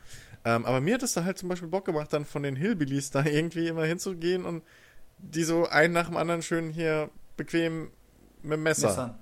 Ähm, 0.44 0.66
aber 0.66 0.81
mir 0.81 0.94
hat 0.94 1.03
es 1.03 1.15
da 1.15 1.24
halt 1.24 1.39
zum 1.39 1.48
Beispiel 1.48 1.69
Bock 1.69 1.85
gemacht, 1.86 2.12
dann 2.12 2.24
von 2.24 2.43
den 2.43 2.55
Hillbillies 2.57 3.11
da 3.11 3.24
irgendwie 3.24 3.69
immer 3.69 3.85
hinzugehen 3.85 4.44
und 4.44 4.62
die 5.19 5.45
so 5.45 5.67
einen 5.67 5.93
nach 5.93 6.07
dem 6.07 6.17
anderen 6.17 6.43
schön 6.43 6.71
hier 6.71 7.11
bequem 7.37 7.91
mit 8.43 8.55
dem 8.55 8.63
Messer 8.63 8.89
Messern. 8.89 9.19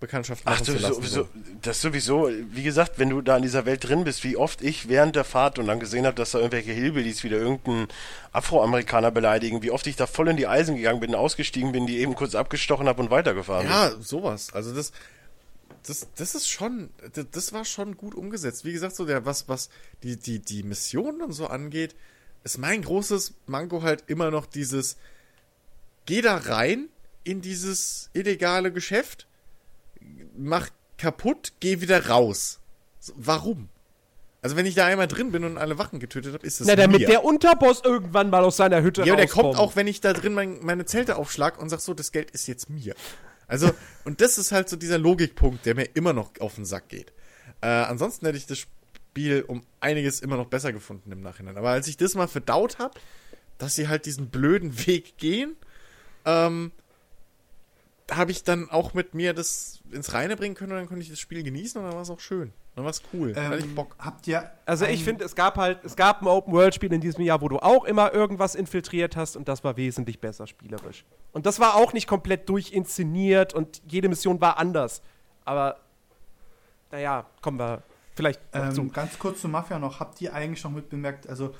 Bekanntschaft 0.00 0.42
Ach, 0.44 0.52
machen 0.52 0.64
zu 0.64 0.72
sowieso, 0.72 0.88
lassen. 0.88 1.02
sowieso, 1.02 1.28
das 1.62 1.80
sowieso, 1.80 2.28
wie 2.50 2.62
gesagt, 2.62 2.98
wenn 2.98 3.08
du 3.08 3.22
da 3.22 3.36
in 3.36 3.42
dieser 3.42 3.64
Welt 3.64 3.88
drin 3.88 4.04
bist, 4.04 4.22
wie 4.24 4.36
oft 4.36 4.60
ich 4.60 4.88
während 4.88 5.16
der 5.16 5.24
Fahrt 5.24 5.58
und 5.58 5.66
dann 5.66 5.80
gesehen 5.80 6.04
habe, 6.04 6.16
dass 6.16 6.32
da 6.32 6.38
irgendwelche 6.38 6.72
Hillbillies 6.72 7.24
wieder 7.24 7.38
irgendeinen 7.38 7.88
Afroamerikaner 8.32 9.10
beleidigen, 9.10 9.62
wie 9.62 9.70
oft 9.70 9.86
ich 9.86 9.96
da 9.96 10.06
voll 10.06 10.28
in 10.28 10.36
die 10.36 10.46
Eisen 10.46 10.76
gegangen 10.76 11.00
bin, 11.00 11.14
ausgestiegen 11.14 11.72
bin, 11.72 11.86
die 11.86 11.98
eben 12.00 12.14
kurz 12.16 12.34
abgestochen 12.34 12.86
habe 12.86 13.00
und 13.00 13.10
weitergefahren 13.10 13.66
bin. 13.66 13.74
Ja, 13.74 13.92
sowas. 14.00 14.52
Also 14.52 14.74
das, 14.74 14.92
das, 15.86 16.08
das 16.16 16.34
ist 16.34 16.48
schon, 16.48 16.90
das, 17.14 17.26
das 17.30 17.52
war 17.52 17.64
schon 17.64 17.96
gut 17.96 18.14
umgesetzt. 18.14 18.64
Wie 18.64 18.72
gesagt, 18.72 18.96
so 18.96 19.06
der, 19.06 19.24
was, 19.24 19.48
was 19.48 19.70
die, 20.02 20.16
die, 20.16 20.38
die 20.40 20.64
Mission 20.64 21.22
und 21.22 21.32
so 21.32 21.46
angeht, 21.46 21.94
ist 22.42 22.58
mein 22.58 22.82
großes 22.82 23.34
Manko 23.46 23.82
halt 23.82 24.04
immer 24.08 24.30
noch 24.30 24.44
dieses, 24.44 24.98
geh 26.06 26.20
da 26.20 26.36
rein 26.36 26.88
in 27.24 27.40
dieses 27.40 28.10
illegale 28.12 28.72
Geschäft, 28.72 29.26
mach 30.36 30.68
kaputt, 30.98 31.52
geh 31.60 31.80
wieder 31.80 32.06
raus. 32.08 32.60
Warum? 33.14 33.68
Also 34.42 34.56
wenn 34.56 34.66
ich 34.66 34.74
da 34.74 34.84
einmal 34.86 35.08
drin 35.08 35.32
bin 35.32 35.44
und 35.44 35.56
alle 35.56 35.78
Wachen 35.78 36.00
getötet 36.00 36.34
habe, 36.34 36.46
ist 36.46 36.60
das 36.60 36.66
Na, 36.66 36.76
damit 36.76 37.00
mir. 37.00 37.06
der 37.06 37.24
Unterboss 37.24 37.80
irgendwann 37.82 38.28
mal 38.28 38.44
aus 38.44 38.58
seiner 38.58 38.82
Hütte 38.82 39.02
Ja, 39.02 39.14
aber 39.14 39.22
der 39.22 39.26
rauskommt. 39.30 39.56
kommt 39.56 39.58
auch, 39.58 39.74
wenn 39.76 39.86
ich 39.86 40.02
da 40.02 40.12
drin 40.12 40.34
mein, 40.34 40.58
meine 40.62 40.84
Zelte 40.84 41.16
aufschlag 41.16 41.58
und 41.58 41.70
sag 41.70 41.80
so, 41.80 41.94
das 41.94 42.12
Geld 42.12 42.30
ist 42.32 42.46
jetzt 42.46 42.68
mir. 42.68 42.94
Also, 43.46 43.70
und 44.04 44.20
das 44.20 44.36
ist 44.36 44.52
halt 44.52 44.68
so 44.68 44.76
dieser 44.76 44.98
Logikpunkt, 44.98 45.64
der 45.64 45.74
mir 45.74 45.88
immer 45.94 46.12
noch 46.12 46.30
auf 46.40 46.56
den 46.56 46.66
Sack 46.66 46.90
geht. 46.90 47.12
Äh, 47.62 47.68
ansonsten 47.68 48.26
hätte 48.26 48.36
ich 48.36 48.46
das 48.46 48.58
Spiel 48.58 49.42
um 49.46 49.64
einiges 49.80 50.20
immer 50.20 50.36
noch 50.36 50.46
besser 50.48 50.74
gefunden 50.74 51.10
im 51.10 51.22
Nachhinein. 51.22 51.56
Aber 51.56 51.70
als 51.70 51.88
ich 51.88 51.96
das 51.96 52.14
mal 52.14 52.28
verdaut 52.28 52.78
habe, 52.78 53.00
dass 53.56 53.74
sie 53.76 53.88
halt 53.88 54.04
diesen 54.04 54.28
blöden 54.28 54.76
Weg 54.86 55.16
gehen, 55.16 55.56
ähm, 56.24 56.72
habe 58.10 58.30
ich 58.30 58.44
dann 58.44 58.68
auch 58.70 58.92
mit 58.94 59.14
mir 59.14 59.32
das 59.32 59.80
ins 59.90 60.12
Reine 60.12 60.36
bringen 60.36 60.54
können 60.54 60.72
und 60.72 60.78
dann 60.78 60.86
konnte 60.88 61.02
ich 61.02 61.08
das 61.10 61.18
Spiel 61.18 61.42
genießen 61.42 61.80
und 61.80 61.86
dann 61.86 61.94
war 61.94 62.02
es 62.02 62.10
auch 62.10 62.20
schön. 62.20 62.52
Dann 62.74 62.84
war 62.84 62.90
es 62.90 63.02
cool. 63.12 63.32
dann 63.32 63.46
hatte 63.46 63.58
ich 63.58 63.64
Ähm, 63.64 63.74
Bock. 63.74 63.94
habt 63.98 64.26
ihr. 64.26 64.50
Also 64.66 64.84
ich 64.84 65.04
finde, 65.04 65.24
es 65.24 65.34
gab 65.34 65.56
halt, 65.56 65.84
es 65.84 65.94
gab 65.96 66.20
ein 66.22 66.26
Open-World-Spiel 66.28 66.92
in 66.92 67.00
diesem 67.00 67.22
Jahr, 67.22 67.40
wo 67.40 67.48
du 67.48 67.58
auch 67.60 67.84
immer 67.84 68.12
irgendwas 68.12 68.54
infiltriert 68.56 69.16
hast 69.16 69.36
und 69.36 69.48
das 69.48 69.62
war 69.64 69.76
wesentlich 69.76 70.20
besser 70.20 70.46
spielerisch. 70.46 71.04
Und 71.32 71.46
das 71.46 71.60
war 71.60 71.76
auch 71.76 71.92
nicht 71.92 72.06
komplett 72.08 72.48
durchinszeniert 72.48 73.54
und 73.54 73.80
jede 73.86 74.08
Mission 74.08 74.40
war 74.40 74.58
anders. 74.58 75.02
Aber 75.44 75.78
naja, 76.90 77.26
kommen 77.42 77.58
wir 77.58 77.82
vielleicht 78.14 78.40
Ähm, 78.52 78.92
ganz 78.92 79.18
kurz 79.18 79.40
zu 79.40 79.48
Mafia 79.48 79.78
noch. 79.78 80.00
Habt 80.00 80.20
ihr 80.20 80.34
eigentlich 80.34 80.62
noch 80.64 80.70
mit 80.70 80.88
bemerkt, 80.88 81.28
also 81.28 81.54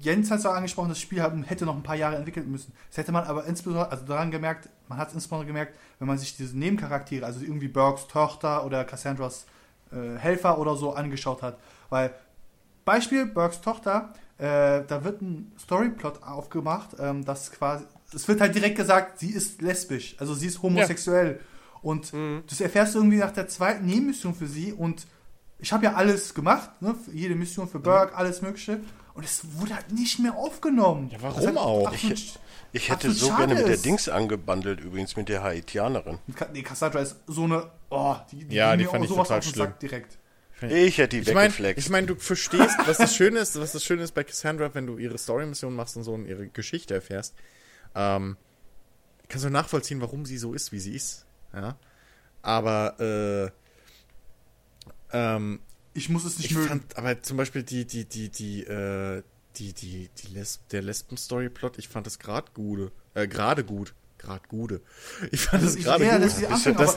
Jens 0.00 0.30
hat 0.30 0.40
es 0.40 0.46
auch 0.46 0.54
angesprochen, 0.54 0.88
das 0.88 1.00
Spiel 1.00 1.22
hätte 1.46 1.64
noch 1.64 1.76
ein 1.76 1.82
paar 1.82 1.96
Jahre 1.96 2.16
entwickelt 2.16 2.46
müssen. 2.48 2.72
Das 2.88 2.98
hätte 2.98 3.12
man 3.12 3.24
aber 3.24 3.44
insbesondere, 3.44 3.90
also 3.90 4.04
daran 4.04 4.30
gemerkt, 4.30 4.68
man 4.88 4.98
hat 4.98 5.08
es 5.08 5.14
insbesondere 5.14 5.46
gemerkt, 5.46 5.78
wenn 5.98 6.08
man 6.08 6.18
sich 6.18 6.36
diese 6.36 6.58
Nebencharaktere, 6.58 7.24
also 7.24 7.40
irgendwie 7.40 7.68
Burks 7.68 8.08
Tochter 8.08 8.64
oder 8.66 8.84
Cassandras 8.84 9.46
äh, 9.92 10.16
Helfer 10.18 10.58
oder 10.58 10.76
so 10.76 10.92
angeschaut 10.92 11.42
hat. 11.42 11.58
Weil, 11.88 12.12
Beispiel, 12.84 13.26
Burks 13.26 13.60
Tochter, 13.60 14.12
äh, 14.38 14.82
da 14.86 15.04
wird 15.04 15.22
ein 15.22 15.52
Storyplot 15.58 16.22
aufgemacht, 16.22 16.96
ähm, 16.98 17.24
dass 17.24 17.52
quasi 17.52 17.84
es 18.12 18.26
wird 18.26 18.40
halt 18.40 18.54
direkt 18.54 18.76
gesagt, 18.76 19.20
sie 19.20 19.30
ist 19.30 19.62
lesbisch, 19.62 20.16
also 20.18 20.34
sie 20.34 20.48
ist 20.48 20.62
homosexuell. 20.62 21.40
Und 21.82 22.12
das 22.46 22.60
erfährst 22.60 22.94
du 22.94 22.98
irgendwie 22.98 23.18
nach 23.18 23.30
der 23.30 23.48
zweiten 23.48 23.86
Nebenmission 23.86 24.34
für 24.34 24.46
sie 24.46 24.72
und 24.72 25.06
ich 25.60 25.72
habe 25.72 25.84
ja 25.84 25.94
alles 25.94 26.34
gemacht, 26.34 26.70
ne, 26.82 26.94
jede 27.12 27.34
Mission 27.34 27.68
für 27.68 27.78
Burke, 27.78 28.14
alles 28.16 28.42
mögliche. 28.42 28.80
Und 29.14 29.24
es 29.24 29.42
wurde 29.58 29.74
halt 29.74 29.90
nicht 29.92 30.18
mehr 30.20 30.34
aufgenommen. 30.36 31.10
Ja, 31.10 31.18
warum 31.20 31.38
Was 31.40 31.46
halt 31.46 31.56
auch? 31.58 31.86
absolut- 31.88 32.14
Ich, 32.14 32.38
ich 32.72 32.88
hätte 32.90 33.10
so 33.10 33.26
schade 33.26 33.48
gerne 33.48 33.54
mit 33.60 33.68
der. 33.68 33.76
Dings 33.78 34.08
angebandelt, 34.08 34.80
übrigens 34.80 35.16
mit 35.16 35.28
der 35.28 35.42
Haitianerin. 35.42 36.18
Nee, 36.52 36.62
Cassandra 36.62 37.00
ist 37.00 37.16
so 37.26 37.44
eine. 37.44 37.70
Oh, 37.90 38.16
die, 38.30 38.44
die 38.44 38.54
Ja, 38.56 38.76
die 38.76 38.84
fand 38.84 39.00
auch 39.00 39.02
ich 39.04 39.08
sowas 39.10 39.28
total 39.28 39.42
schlimm. 39.42 39.54
Sack 39.66 39.80
direkt. 39.80 40.18
Ich 40.62 40.98
hätte 40.98 41.16
die 41.16 41.22
Ich 41.22 41.34
meine, 41.34 41.48
weggeflext. 41.48 41.84
ich 41.84 41.90
mein, 41.90 42.06
du 42.06 42.14
verstehst, 42.16 42.76
was 42.86 42.98
das 42.98 43.16
Schöne 43.16 43.38
ist, 43.40 43.58
was 43.58 43.72
das 43.72 43.82
Schöne 43.82 44.02
ist 44.02 44.12
bei 44.14 44.24
Cassandra, 44.24 44.72
wenn 44.74 44.86
du 44.86 44.98
ihre 44.98 45.16
Story-Mission 45.18 45.74
machst 45.74 45.96
und 45.96 46.04
so 46.04 46.12
und 46.12 46.26
ihre 46.26 46.48
Geschichte 46.48 46.94
erfährst, 46.94 47.34
ähm, 47.94 48.36
kannst 49.28 49.44
du 49.46 49.50
nachvollziehen, 49.50 50.00
warum 50.02 50.24
sie 50.26 50.36
so 50.38 50.52
ist, 50.52 50.70
wie 50.70 50.78
sie 50.78 50.94
ist. 50.94 51.24
Ja. 51.54 51.76
Aber, 52.42 53.00
äh, 53.00 53.50
ähm, 55.12 55.60
Ich 55.94 56.08
muss 56.08 56.24
es 56.24 56.38
nicht 56.38 56.50
ich 56.50 56.56
mögen. 56.56 56.68
fand, 56.68 56.96
aber 56.96 57.22
zum 57.22 57.36
Beispiel 57.36 57.62
die, 57.62 57.84
die, 57.84 58.04
die, 58.04 58.28
die, 58.28 58.62
äh, 58.64 59.22
die, 59.56 59.72
die, 59.72 60.08
die 60.22 60.34
Lesb 60.34 60.68
der 60.70 60.82
Lesben-Story-Plot, 60.82 61.78
ich 61.78 61.88
fand 61.88 62.06
das 62.06 62.18
gerade 62.18 62.50
gute, 62.54 62.92
äh, 63.14 63.26
gerade 63.28 63.64
gut. 63.64 63.94
Gerade 64.18 64.42
gute. 64.48 64.82
Ich 65.32 65.40
fand 65.40 65.64
das 65.64 65.76
Ich- 65.76 65.84
gerade 65.84 66.04
ja, 66.04 66.18
gut. 66.18 66.24
dass 66.26 66.36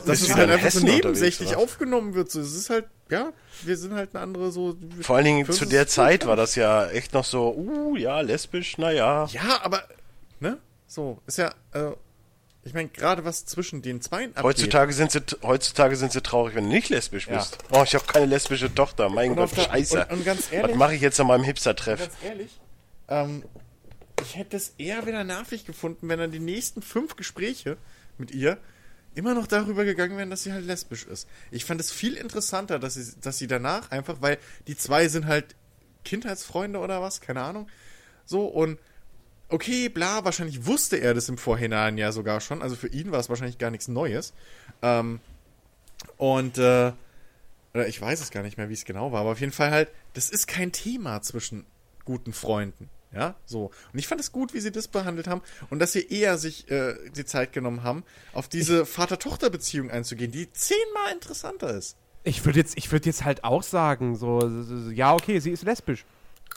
bist 0.03 0.23
es 0.23 0.27
du 0.27 0.33
halt 0.35 0.49
in 0.49 0.55
einfach 0.55 0.71
so 0.71 0.85
nebensächlich 0.85 1.55
aufgenommen 1.55 2.15
wird. 2.15 2.29
So, 2.29 2.41
es 2.41 2.53
ist 2.53 2.69
halt, 2.69 2.85
ja, 3.09 3.31
wir 3.61 3.77
sind 3.77 3.93
halt 3.93 4.09
eine 4.13 4.21
andere 4.23 4.51
so. 4.51 4.75
Vor 4.99 5.15
allen 5.15 5.23
Dingen 5.25 5.49
zu 5.49 5.65
der 5.65 5.87
Zeit 5.87 6.25
war 6.27 6.35
das 6.35 6.55
ja 6.55 6.85
echt 6.89 7.13
noch 7.13 7.23
so, 7.23 7.55
uh, 7.55 7.95
ja, 7.95 8.19
lesbisch, 8.19 8.77
naja. 8.77 9.25
Ja, 9.31 9.61
aber, 9.63 9.83
ne? 10.41 10.57
So, 10.85 11.21
ist 11.25 11.37
ja, 11.37 11.53
äh, 11.71 11.91
ich 12.65 12.73
meine, 12.73 12.87
gerade 12.89 13.25
was 13.25 13.45
zwischen 13.45 13.81
den 13.81 14.01
Zweien 14.01 14.29
abgeht. 14.31 14.43
Heutzutage 14.43 14.93
sind, 14.93 15.11
sie, 15.11 15.19
heutzutage 15.41 15.95
sind 15.95 16.11
sie 16.13 16.21
traurig, 16.21 16.55
wenn 16.55 16.65
du 16.65 16.69
nicht 16.69 16.89
lesbisch 16.89 17.27
Ja. 17.27 17.37
bist. 17.37 17.57
Oh, 17.71 17.83
ich 17.83 17.93
habe 17.95 18.05
keine 18.05 18.25
lesbische 18.25 18.73
Tochter. 18.73 19.09
Mein 19.09 19.31
Und 19.31 19.35
Gott, 19.37 19.57
der- 19.57 19.63
scheiße. 19.63 20.05
und- 20.05 20.11
und 20.19 20.25
ganz 20.25 20.51
ehrlich- 20.51 20.71
Was 20.71 20.77
mache 20.77 20.95
ich 20.95 21.01
jetzt 21.01 21.19
an 21.19 21.27
meinem 21.27 21.43
Hipster-Treff? 21.43 21.99
Ganz 21.99 22.13
ehrlich, 22.23 22.59
ähm, 23.09 23.43
ich 24.21 24.35
hätte 24.37 24.55
es 24.57 24.73
eher 24.77 25.05
wieder 25.05 25.23
nervig 25.23 25.65
gefunden, 25.65 26.07
wenn 26.07 26.19
dann 26.19 26.31
die 26.31 26.39
nächsten 26.39 26.81
fünf 26.81 27.15
Gespräche 27.17 27.77
mit 28.17 28.31
ihr 28.31 28.57
immer 29.15 29.33
noch 29.35 29.45
darüber 29.47 29.83
gegangen 29.85 30.17
wären, 30.17 30.29
dass 30.29 30.43
sie 30.43 30.53
halt 30.53 30.65
lesbisch 30.65 31.03
ist. 31.05 31.27
Ich 31.51 31.65
fand 31.65 31.81
es 31.81 31.91
viel 31.91 32.15
interessanter, 32.15 32.79
dass 32.79 32.93
sie, 32.95 33.13
dass 33.21 33.37
sie 33.37 33.47
danach 33.47 33.91
einfach, 33.91 34.21
weil 34.21 34.37
die 34.67 34.75
zwei 34.77 35.07
sind 35.07 35.25
halt 35.27 35.55
Kindheitsfreunde 36.05 36.79
oder 36.79 37.01
was, 37.01 37.21
keine 37.21 37.41
Ahnung. 37.41 37.67
So, 38.25 38.45
und 38.45 38.79
okay, 39.49 39.89
bla, 39.89 40.25
wahrscheinlich 40.25 40.65
wusste 40.65 40.97
er 40.97 41.13
das 41.13 41.29
im 41.29 41.37
Vorhinein 41.37 41.97
ja 41.97 42.11
sogar 42.11 42.41
schon. 42.41 42.61
Also 42.61 42.75
für 42.75 42.87
ihn 42.87 43.11
war 43.11 43.19
es 43.19 43.29
wahrscheinlich 43.29 43.57
gar 43.57 43.71
nichts 43.71 43.87
Neues. 43.87 44.33
Ähm, 44.81 45.19
und, 46.17 46.57
äh, 46.57 46.91
oder 47.73 47.87
ich 47.87 48.01
weiß 48.01 48.21
es 48.21 48.31
gar 48.31 48.43
nicht 48.43 48.57
mehr, 48.57 48.69
wie 48.69 48.73
es 48.73 48.85
genau 48.85 49.11
war, 49.11 49.21
aber 49.21 49.31
auf 49.31 49.39
jeden 49.39 49.51
Fall 49.51 49.71
halt, 49.71 49.89
das 50.13 50.29
ist 50.29 50.47
kein 50.47 50.71
Thema 50.71 51.21
zwischen 51.21 51.65
guten 52.05 52.33
Freunden. 52.33 52.89
Ja, 53.13 53.35
so. 53.45 53.71
Und 53.93 53.99
ich 53.99 54.07
fand 54.07 54.19
es 54.19 54.31
gut, 54.31 54.55
wie 54.55 54.59
sie 54.59 54.71
das 54.71 54.87
behandelt 54.87 55.27
haben 55.27 55.41
und 55.69 55.77
dass 55.77 55.91
sie 55.91 56.07
eher 56.07 56.39
sich 56.39 56.69
äh, 56.71 56.95
die 57.15 57.25
Zeit 57.25 57.53
genommen 57.53 57.83
haben, 57.83 58.03
auf 58.33 58.47
diese 58.47 58.87
Vater-Tochter-Beziehung 58.87 59.91
einzugehen, 59.91 60.31
die 60.31 60.51
zehnmal 60.51 61.11
interessanter 61.13 61.75
ist. 61.75 61.95
Ich 62.23 62.43
würde 62.45 62.59
jetzt, 62.59 62.75
ich 62.75 62.91
würd 62.91 63.05
jetzt 63.05 63.23
halt 63.23 63.43
auch 63.43 63.61
sagen, 63.61 64.15
so, 64.15 64.39
so, 64.39 64.63
so, 64.63 64.89
ja, 64.89 65.13
okay, 65.13 65.39
sie 65.39 65.51
ist 65.51 65.63
lesbisch. 65.63 66.05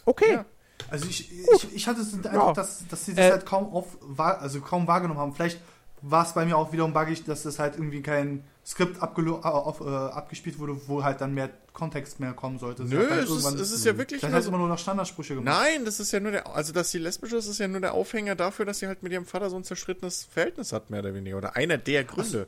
Okay. 0.06 0.32
Ja. 0.32 0.46
Also 0.90 1.06
ich, 1.08 1.30
ich, 1.32 1.74
ich 1.74 1.88
hatte 1.88 2.04
den 2.04 2.24
Eindruck, 2.26 2.48
Ja. 2.48 2.52
dass, 2.52 2.86
dass 2.88 3.04
sie 3.04 3.14
das 3.14 3.24
Äh, 3.26 3.30
halt 3.32 3.46
kaum 3.46 3.72
auf, 3.74 3.96
also 4.18 4.60
kaum 4.60 4.86
wahrgenommen 4.86 5.18
haben. 5.20 5.34
Vielleicht 5.34 5.60
war 6.02 6.24
es 6.24 6.32
bei 6.34 6.44
mir 6.44 6.56
auch 6.56 6.72
wiederum 6.72 6.92
buggig, 6.92 7.24
dass 7.24 7.42
das 7.42 7.58
halt 7.58 7.74
irgendwie 7.74 8.02
kein 8.02 8.44
Skript 8.64 8.98
äh, 9.02 9.30
auf, 9.30 9.80
äh, 9.80 9.84
abgespielt 9.84 10.58
wurde, 10.58 10.76
wo 10.86 11.02
halt 11.02 11.20
dann 11.20 11.34
mehr 11.34 11.50
Kontext 11.72 12.20
mehr 12.20 12.32
kommen 12.32 12.58
sollte. 12.58 12.84
Nö, 12.84 13.08
halt 13.10 13.24
es 13.24 13.30
ist, 13.30 13.44
es 13.60 13.72
ist 13.72 13.84
ja 13.84 13.96
wirklich 13.98 14.22
hat 14.22 14.42
so, 14.42 14.48
immer 14.48 14.58
nur 14.58 14.68
noch 14.68 14.78
Standardsprüche 14.78 15.34
gemacht. 15.34 15.54
Nein, 15.60 15.84
das 15.84 16.00
ist 16.00 16.12
ja 16.12 16.20
nur 16.20 16.32
der, 16.32 16.54
also 16.54 16.72
dass 16.72 16.90
sie 16.90 16.98
lesbisch 16.98 17.32
ist, 17.32 17.46
ist 17.46 17.58
ja 17.58 17.68
nur 17.68 17.80
der 17.80 17.94
Aufhänger 17.94 18.34
dafür, 18.34 18.64
dass 18.64 18.78
sie 18.78 18.86
halt 18.86 19.02
mit 19.02 19.12
ihrem 19.12 19.26
Vater 19.26 19.50
so 19.50 19.56
ein 19.56 19.64
zerschrittenes 19.64 20.24
Verhältnis 20.24 20.72
hat, 20.72 20.90
mehr 20.90 21.00
oder 21.00 21.14
weniger. 21.14 21.36
Oder 21.38 21.56
einer 21.56 21.78
der 21.78 22.04
Gründe. 22.04 22.46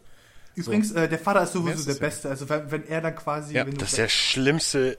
Übrigens, 0.55 0.91
äh, 0.93 1.09
der 1.09 1.19
Vater 1.19 1.43
ist 1.43 1.53
sowieso 1.53 1.79
ist 1.79 1.87
der 1.87 1.95
es? 1.95 2.01
Beste. 2.01 2.29
Also 2.31 2.49
wenn, 2.49 2.71
wenn 2.71 2.87
er 2.89 3.01
dann 3.01 3.15
quasi... 3.15 3.55
Ja, 3.55 3.65
Das 3.65 3.91
ist 3.91 3.99
der 3.99 4.09
schlimmste 4.09 4.99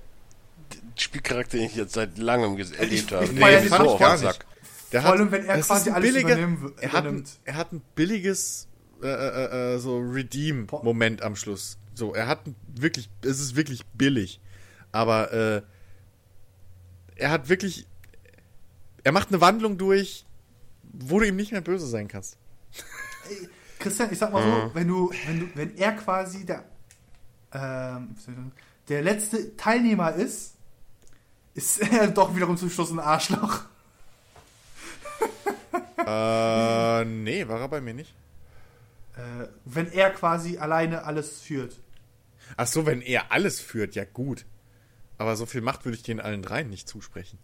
Spielcharakter, 1.02 1.58
den 1.58 1.68
ich 1.68 1.76
jetzt 1.76 1.94
seit 1.94 2.18
langem 2.18 2.56
ges- 2.56 2.76
erlebt 2.76 3.12
habe. 3.12 3.26
ich 3.26 3.32
Nee, 3.32 3.40
feier 3.42 3.68
so 3.68 3.76
auf 3.76 4.00
den 4.00 4.18
Sack. 4.18 4.46
Der 4.92 5.02
Vor 5.04 5.12
allem, 5.12 5.32
wenn 5.32 5.46
er 5.46 5.60
quasi 5.62 5.90
alles 5.92 6.04
billiger, 6.12 6.34
übernehmen- 6.36 6.74
er 6.80 6.92
hat, 6.92 6.98
ein, 7.00 7.06
übernimmt. 7.06 7.30
er 7.46 7.56
hat 7.56 7.72
ein 7.74 7.82
billiges 7.96 8.68
äh, 9.02 9.08
äh, 9.08 9.76
äh, 9.76 9.80
so 9.80 9.98
Redeem-Moment 10.00 11.22
am 11.22 11.36
Schluss. 11.36 11.78
So, 11.94 12.14
er 12.14 12.28
hat 12.28 12.42
wirklich, 12.76 13.10
es 13.24 13.40
ist 13.40 13.56
wirklich 13.56 13.86
billig. 13.88 14.40
Aber 14.92 15.32
äh, 15.32 15.62
er 17.16 17.30
hat 17.32 17.50
wirklich, 17.50 17.86
er 19.04 19.12
macht 19.12 19.30
eine 19.30 19.42
Wandlung 19.42 19.78
durch, 19.78 20.26
wo 20.92 21.20
du 21.20 21.28
ihm 21.28 21.36
nicht 21.36 21.52
mehr 21.52 21.62
böse 21.62 21.86
sein 21.88 22.08
kannst. 22.08 22.38
Christian, 23.78 24.10
ich 24.12 24.18
sag 24.18 24.34
mal 24.34 24.44
so, 24.44 24.72
wenn 24.76 24.88
du, 24.88 25.12
wenn 25.28 25.40
du, 25.42 25.48
wenn 25.56 25.78
er 25.78 25.94
quasi 25.94 26.46
der, 26.46 26.64
ähm, 27.54 28.16
der 28.90 29.02
letzte 29.04 29.56
Teilnehmer 29.56 30.14
ist, 30.14 30.56
ist 31.60 31.80
er 31.92 32.08
doch 32.20 32.36
wiederum 32.36 32.58
zum 32.58 32.70
Schluss 32.70 32.92
ein 32.92 33.00
Arschloch. 33.00 33.62
äh, 35.98 37.06
nee, 37.06 37.48
war 37.48 37.60
er 37.62 37.68
bei 37.68 37.82
mir 37.82 37.94
nicht. 37.94 38.14
Äh, 39.16 39.48
wenn 39.66 39.92
er 39.92 40.12
quasi 40.12 40.58
alleine 40.58 41.04
alles 41.04 41.42
führt. 41.42 41.76
Ach 42.58 42.68
so, 42.68 42.86
wenn 42.86 43.02
er 43.02 43.32
alles 43.32 43.60
führt, 43.60 43.96
ja 43.96 44.06
gut. 44.06 44.46
Aber 45.18 45.36
so 45.36 45.46
viel 45.46 45.62
Macht 45.62 45.86
würde 45.86 45.98
ich 45.98 46.04
den 46.04 46.20
allen 46.22 46.42
dreien 46.42 46.70
nicht 46.70 46.88
zusprechen. 46.88 47.38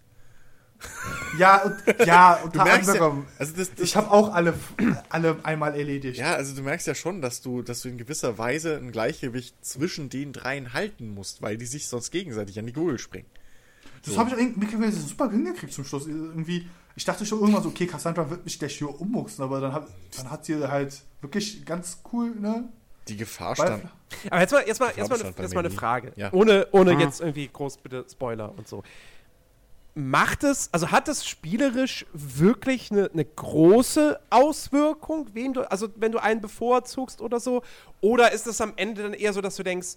Ja, 1.37 1.63
und, 1.63 2.05
ja, 2.05 2.35
unter 2.43 2.63
merkst 2.63 2.87
ja- 2.87 2.93
anderem. 2.93 3.27
also 3.37 3.53
das- 3.55 3.71
das- 3.71 3.79
ich 3.81 3.95
habe 3.95 4.11
auch 4.11 4.33
alle, 4.33 4.53
alle 5.09 5.37
einmal 5.43 5.75
erledigt. 5.77 6.17
Ja, 6.17 6.33
also 6.35 6.55
du 6.55 6.61
merkst 6.63 6.87
ja 6.87 6.95
schon, 6.95 7.21
dass 7.21 7.41
du, 7.41 7.61
dass 7.61 7.81
du 7.81 7.89
in 7.89 7.97
gewisser 7.97 8.37
Weise 8.37 8.77
ein 8.77 8.91
Gleichgewicht 8.91 9.55
zwischen 9.63 10.09
den 10.09 10.31
dreien 10.33 10.73
halten 10.73 11.13
musst, 11.13 11.41
weil 11.41 11.57
die 11.57 11.65
sich 11.65 11.87
sonst 11.87 12.11
gegenseitig 12.11 12.57
an 12.59 12.65
die 12.65 12.73
Gurgel 12.73 12.97
springen. 12.99 13.27
Das 14.05 14.17
habe 14.17 14.29
ich 14.29 14.37
irgendwie 14.37 14.91
super 14.91 15.29
hingekriegt 15.29 15.73
zum 15.73 15.83
Schluss. 15.83 16.07
Irgendwie, 16.07 16.67
ich 16.95 17.05
dachte 17.05 17.25
schon 17.25 17.39
irgendwann 17.39 17.63
so, 17.63 17.69
okay, 17.69 17.87
Cassandra 17.87 18.29
wird 18.29 18.43
mich 18.45 18.59
gleich 18.59 18.77
hier 18.77 18.89
ummuchsen, 18.99 19.43
aber 19.43 19.59
dann 19.59 19.73
hat, 19.73 19.87
dann 20.17 20.29
hat 20.29 20.45
sie 20.45 20.55
halt 20.67 21.01
wirklich 21.21 21.65
ganz 21.65 22.01
cool, 22.11 22.35
ne? 22.35 22.69
Die 23.07 23.17
Gefahr 23.17 23.55
stand. 23.55 23.83
Aber 24.29 24.41
jetzt 24.41 24.51
mal, 24.51 24.63
jetzt 24.65 24.79
mal, 24.79 24.93
jetzt 24.95 25.09
mal, 25.09 25.19
bei 25.33 25.43
jetzt 25.43 25.53
mal 25.53 25.59
eine. 25.59 25.69
Frage. 25.69 26.11
Ja. 26.15 26.33
Ohne, 26.33 26.67
ohne 26.71 26.93
jetzt 26.99 27.21
irgendwie 27.21 27.47
groß 27.47 27.77
bitte 27.77 28.05
Spoiler 28.09 28.53
und 28.57 28.67
so. 28.67 28.83
Macht 29.93 30.43
es, 30.43 30.69
also 30.73 30.91
hat 30.91 31.07
es 31.07 31.25
spielerisch 31.25 32.05
wirklich 32.11 32.91
eine, 32.91 33.09
eine 33.13 33.23
große 33.23 34.19
Auswirkung, 34.29 35.29
wen 35.33 35.53
du, 35.53 35.61
also 35.71 35.87
wenn 35.95 36.11
du 36.11 36.21
einen 36.21 36.41
bevorzugst 36.41 37.21
oder 37.21 37.39
so? 37.39 37.63
Oder 38.01 38.33
ist 38.33 38.45
es 38.45 38.59
am 38.59 38.73
Ende 38.75 39.03
dann 39.03 39.13
eher 39.13 39.31
so, 39.31 39.39
dass 39.39 39.55
du 39.55 39.63
denkst, 39.63 39.95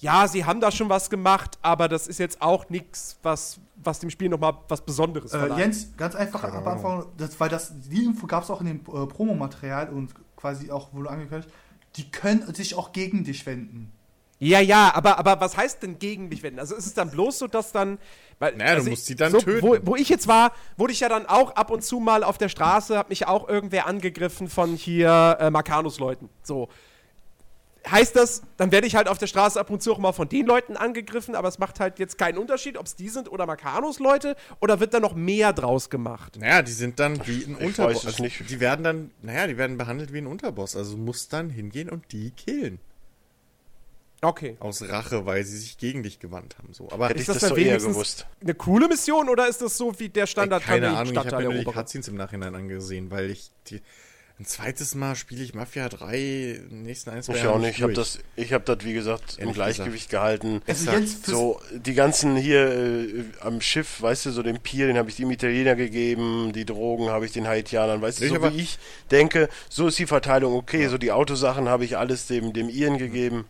ja, 0.00 0.26
sie 0.28 0.44
haben 0.44 0.60
da 0.60 0.70
schon 0.72 0.88
was 0.88 1.08
gemacht, 1.08 1.58
aber 1.62 1.88
das 1.88 2.06
ist 2.08 2.18
jetzt 2.18 2.42
auch 2.42 2.68
nichts, 2.68 3.18
was, 3.22 3.58
was 3.76 4.00
dem 4.00 4.10
Spiel 4.10 4.28
nochmal 4.28 4.54
was 4.68 4.80
Besonderes 4.80 5.32
Äh, 5.32 5.38
verleiht? 5.38 5.58
Jens, 5.58 5.96
ganz 5.96 6.14
einfach 6.14 6.42
am 6.44 6.66
Anfang, 6.66 7.06
das, 7.16 7.38
weil 7.38 7.48
das, 7.48 7.72
die 7.88 8.04
Info 8.04 8.26
gab 8.26 8.42
es 8.44 8.50
auch 8.50 8.60
in 8.60 8.66
dem 8.66 8.80
äh, 8.80 9.06
Promomaterial 9.06 9.90
und 9.90 10.12
quasi 10.36 10.70
auch, 10.70 10.88
wo 10.92 11.02
du 11.02 11.08
angekündigt 11.08 11.48
die 11.96 12.08
können 12.08 12.54
sich 12.54 12.76
auch 12.76 12.92
gegen 12.92 13.24
dich 13.24 13.44
wenden. 13.46 13.90
Ja, 14.38 14.60
ja, 14.60 14.94
aber, 14.94 15.18
aber 15.18 15.40
was 15.40 15.56
heißt 15.56 15.82
denn 15.82 15.98
gegen 15.98 16.28
mich 16.28 16.42
wenden? 16.42 16.60
Also 16.60 16.76
ist 16.76 16.86
es 16.86 16.94
dann 16.94 17.10
bloß 17.10 17.40
so, 17.40 17.46
dass 17.48 17.72
dann. 17.72 17.98
Weil, 18.38 18.56
Naja, 18.56 18.70
du 18.70 18.76
also 18.78 18.90
musst 18.90 19.02
ich- 19.02 19.08
sie 19.08 19.16
dann 19.16 19.32
so, 19.32 19.38
töten. 19.38 19.66
Wo, 19.66 19.76
wo 19.82 19.96
ich 19.96 20.08
jetzt 20.08 20.28
war, 20.28 20.52
wurde 20.76 20.92
ich 20.92 21.00
ja 21.00 21.08
dann 21.08 21.26
auch 21.26 21.56
ab 21.56 21.70
und 21.70 21.82
zu 21.84 21.98
mal 21.98 22.22
auf 22.22 22.38
der 22.38 22.48
Straße, 22.48 22.96
hat 22.96 23.10
mich 23.10 23.26
auch 23.26 23.48
irgendwer 23.48 23.86
angegriffen 23.86 24.48
von 24.48 24.76
hier 24.76 25.36
äh, 25.40 25.50
Marcanus-Leuten. 25.50 26.28
So. 26.44 26.68
Heißt 27.88 28.14
das, 28.14 28.42
dann 28.58 28.72
werde 28.72 28.86
ich 28.86 28.94
halt 28.94 29.08
auf 29.08 29.16
der 29.16 29.26
Straße 29.26 29.58
ab 29.58 29.70
und 29.70 29.82
zu 29.82 29.92
auch 29.92 29.98
mal 29.98 30.12
von 30.12 30.28
den 30.28 30.44
Leuten 30.46 30.76
angegriffen, 30.76 31.34
aber 31.34 31.48
es 31.48 31.58
macht 31.58 31.80
halt 31.80 31.98
jetzt 31.98 32.18
keinen 32.18 32.36
Unterschied, 32.36 32.76
ob 32.76 32.86
es 32.86 32.94
die 32.94 33.08
sind 33.08 33.30
oder 33.32 33.46
Marcanus-Leute 33.46 34.36
oder 34.60 34.80
wird 34.80 34.92
da 34.92 35.00
noch 35.00 35.14
mehr 35.14 35.52
draus 35.54 35.88
gemacht? 35.88 36.36
Naja, 36.38 36.60
die 36.62 36.72
sind 36.72 37.00
dann 37.00 37.26
wie 37.26 37.44
ein 37.44 37.56
Unterboss. 37.56 38.04
Also, 38.04 38.22
nicht. 38.22 38.48
Die 38.50 38.60
werden 38.60 38.84
dann, 38.84 39.10
naja, 39.22 39.46
die 39.46 39.56
werden 39.56 39.78
behandelt 39.78 40.12
wie 40.12 40.18
ein 40.18 40.26
Unterboss. 40.26 40.76
Also 40.76 40.92
du 40.96 40.98
musst 41.02 41.32
dann 41.32 41.48
hingehen 41.48 41.88
und 41.88 42.12
die 42.12 42.30
killen. 42.32 42.80
Okay. 44.22 44.56
Aus 44.60 44.82
Rache, 44.86 45.24
weil 45.24 45.44
sie 45.44 45.56
sich 45.56 45.78
gegen 45.78 46.02
dich 46.02 46.18
gewandt 46.18 46.58
haben. 46.58 46.74
So. 46.74 46.90
Aber 46.90 47.08
Hätte 47.08 47.20
Ist 47.20 47.22
ich 47.22 47.26
das 47.28 47.38
das 47.38 47.48
dann 47.48 47.48
so 47.50 47.56
eher 47.56 47.80
wenigstens 47.80 47.94
gewusst. 47.94 48.26
eine 48.42 48.54
coole 48.54 48.88
Mission 48.88 49.30
oder 49.30 49.48
ist 49.48 49.62
das 49.62 49.78
so 49.78 49.98
wie 49.98 50.10
der 50.10 50.26
Ey, 50.26 50.26
Standard 50.26 50.62
keine 50.62 50.90
Ahnung, 50.90 51.14
ich 51.14 51.18
habe 51.18 51.36
mir 51.38 51.44
nur 51.44 51.54
die? 51.54 51.64
Cutscenes 51.64 52.08
im 52.08 52.16
Nachhinein 52.16 52.54
angesehen, 52.54 53.10
weil 53.10 53.30
ich 53.30 53.50
die. 53.68 53.80
Ein 54.40 54.46
zweites 54.46 54.94
Mal 54.94 55.16
spiele 55.16 55.44
ich 55.44 55.52
Mafia 55.52 55.86
3 55.90 56.16
in 56.16 56.68
den 56.70 56.82
nächsten 56.84 57.10
ein, 57.10 57.22
zwei 57.22 57.34
Ich 57.34 57.42
Jahren 57.42 57.56
auch 57.56 57.58
nicht. 57.58 57.76
Ich 57.76 57.82
habe 57.82 57.92
das, 57.92 58.20
ich 58.36 58.54
habe 58.54 58.64
das 58.64 58.86
wie 58.86 58.94
gesagt 58.94 59.34
im 59.36 59.40
Ehrlich 59.42 59.54
Gleichgewicht 59.54 60.08
gehalten. 60.08 60.62
Also 60.66 60.90
jetzt 60.92 61.26
So 61.26 61.60
die 61.72 61.92
ganzen 61.92 62.36
hier 62.36 62.70
äh, 62.70 63.24
am 63.40 63.60
Schiff, 63.60 64.00
weißt 64.00 64.24
du, 64.24 64.30
so 64.30 64.42
den 64.42 64.58
Pier, 64.58 64.86
den 64.86 64.96
habe 64.96 65.10
ich 65.10 65.16
dem 65.16 65.30
Italiener 65.30 65.76
gegeben, 65.76 66.52
die 66.54 66.64
Drogen 66.64 67.10
habe 67.10 67.26
ich 67.26 67.32
den 67.32 67.46
Haitianern, 67.46 68.00
weißt 68.00 68.20
du, 68.20 68.24
Ich 68.24 68.30
so 68.30 68.36
aber- 68.36 68.54
wie 68.54 68.62
ich 68.62 68.78
denke, 69.10 69.50
so 69.68 69.88
ist 69.88 69.98
die 69.98 70.06
Verteilung 70.06 70.54
okay. 70.54 70.88
So 70.88 70.96
die 70.96 71.12
Autosachen 71.12 71.68
habe 71.68 71.84
ich 71.84 71.98
alles 71.98 72.26
dem 72.26 72.54
dem 72.54 72.70
Iren 72.70 72.96
gegeben. 72.96 73.44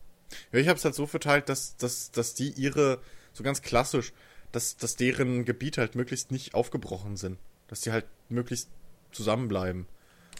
Ja, 0.50 0.58
ich 0.58 0.66
habe 0.66 0.76
es 0.76 0.84
halt 0.84 0.96
so 0.96 1.06
verteilt, 1.06 1.48
dass, 1.48 1.76
dass, 1.76 2.10
dass 2.10 2.34
die 2.34 2.48
ihre, 2.50 2.98
so 3.32 3.44
ganz 3.44 3.62
klassisch, 3.62 4.12
dass, 4.50 4.76
dass 4.76 4.96
deren 4.96 5.44
Gebiete 5.44 5.82
halt 5.82 5.94
möglichst 5.94 6.32
nicht 6.32 6.54
aufgebrochen 6.54 7.16
sind. 7.16 7.38
Dass 7.68 7.80
die 7.80 7.92
halt 7.92 8.06
möglichst 8.28 8.68
zusammenbleiben. 9.12 9.86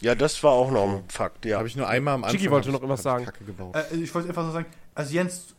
Ja, 0.01 0.15
das 0.15 0.41
war 0.43 0.51
auch 0.51 0.71
noch 0.71 0.87
ein 0.97 1.03
Fakt. 1.09 1.45
Ja. 1.45 1.57
Habe 1.59 1.67
ich 1.67 1.75
nur 1.75 1.87
einmal 1.87 2.15
am 2.15 2.23
Anfang. 2.23 2.37
Chiki 2.39 2.51
wollte 2.51 2.71
noch 2.71 2.81
hab 2.81 2.97
sagen. 2.99 3.19
ich 3.23 3.25
Kacke 3.25 3.45
gebaut. 3.45 3.75
Äh, 3.75 3.95
ich 3.97 4.13
wollte 4.13 4.29
einfach 4.29 4.43
nur 4.43 4.51
sagen, 4.51 4.65
also 4.95 5.13
Jens, 5.13 5.55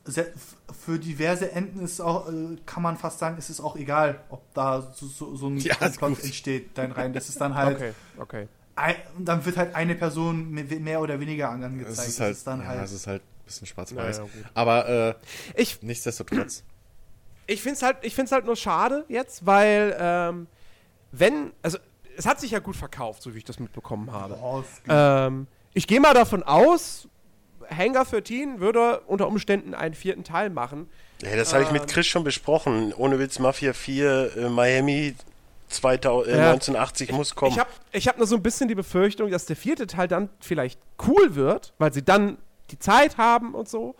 für 0.84 0.98
diverse 0.98 1.52
Enden 1.52 1.80
ist 1.84 2.00
auch, 2.00 2.28
äh, 2.28 2.56
kann 2.66 2.82
man 2.82 2.96
fast 2.96 3.18
sagen, 3.20 3.38
ist 3.38 3.50
es 3.50 3.60
auch 3.60 3.76
egal, 3.76 4.20
ob 4.30 4.42
da 4.54 4.82
so, 4.94 5.06
so, 5.06 5.36
so 5.36 5.46
ein 5.48 5.56
Ja, 5.58 5.76
gut. 6.00 6.22
entsteht, 6.24 6.76
dein 6.76 6.92
rein. 6.92 7.12
Das 7.12 7.28
ist 7.28 7.40
dann 7.40 7.54
halt, 7.54 7.76
Okay, 7.76 7.92
okay. 8.18 8.48
ein, 8.76 8.96
dann 9.18 9.44
wird 9.44 9.56
halt 9.56 9.74
eine 9.74 9.94
Person 9.94 10.50
mehr, 10.50 11.00
oder 11.00 11.18
weniger 11.20 11.48
an- 11.50 11.62
angezeigt. 11.62 11.98
es 11.98 12.08
ist 12.08 12.20
halt, 12.20 12.30
das 12.32 12.38
ist 12.38 12.46
dann 12.46 12.60
ja, 12.60 12.66
halt 12.66 12.84
es 12.84 12.92
ist 12.92 13.06
halt 13.06 13.22
ein 13.22 13.44
bisschen 13.46 13.66
schwarz-weiß. 13.68 14.16
Ja, 14.18 14.24
ja, 14.24 14.28
gut. 14.28 14.44
Aber 14.54 14.88
äh, 14.88 15.14
Ich, 15.54 15.80
nichtsdestotrotz. 15.82 16.64
ich 17.46 17.62
finde 17.62 17.76
es 17.76 17.82
halt, 17.82 17.98
ich 18.02 18.14
find's 18.14 18.32
halt 18.32 18.44
nur 18.44 18.56
schade 18.56 19.04
jetzt, 19.08 19.46
weil, 19.46 19.96
ähm, 19.98 20.46
wenn, 21.12 21.52
also, 21.62 21.78
es 22.16 22.26
hat 22.26 22.40
sich 22.40 22.50
ja 22.52 22.58
gut 22.58 22.76
verkauft, 22.76 23.22
so 23.22 23.34
wie 23.34 23.38
ich 23.38 23.44
das 23.44 23.58
mitbekommen 23.58 24.12
habe. 24.12 24.38
Oh. 24.42 24.62
Ähm, 24.88 25.46
ich 25.74 25.86
gehe 25.86 26.00
mal 26.00 26.14
davon 26.14 26.42
aus, 26.42 27.08
Hangar 27.70 28.04
13 28.04 28.60
würde 28.60 29.00
unter 29.06 29.28
Umständen 29.28 29.74
einen 29.74 29.94
vierten 29.94 30.24
Teil 30.24 30.50
machen. 30.50 30.88
Ja, 31.22 31.36
das 31.36 31.54
habe 31.54 31.64
ich 31.64 31.70
mit 31.70 31.82
Ähm. 31.82 31.88
Chris 31.88 32.06
schon 32.06 32.24
besprochen. 32.24 32.92
Ohne 32.94 33.18
Witz, 33.18 33.38
Mafia 33.38 33.72
4, 33.72 34.36
äh, 34.36 34.48
Miami 34.48 35.14
2000, 35.68 36.28
äh, 36.34 36.38
Ja. 36.38 36.50
1980 36.50 37.12
muss 37.12 37.34
kommen. 37.34 37.52
Ich 37.52 37.58
habe 37.58 37.70
ich 37.92 38.08
hab 38.08 38.18
nur 38.18 38.26
so 38.26 38.36
ein 38.36 38.42
bisschen 38.42 38.68
die 38.68 38.74
Befürchtung, 38.74 39.30
dass 39.30 39.46
der 39.46 39.56
vierte 39.56 39.86
Teil 39.86 40.08
dann 40.08 40.28
vielleicht 40.40 40.78
cool 41.06 41.34
wird, 41.34 41.72
weil 41.78 41.92
sie 41.92 42.02
dann 42.02 42.38
die 42.70 42.78
Zeit 42.78 43.16
haben 43.16 43.54
und 43.54 43.68
so. 43.68 43.94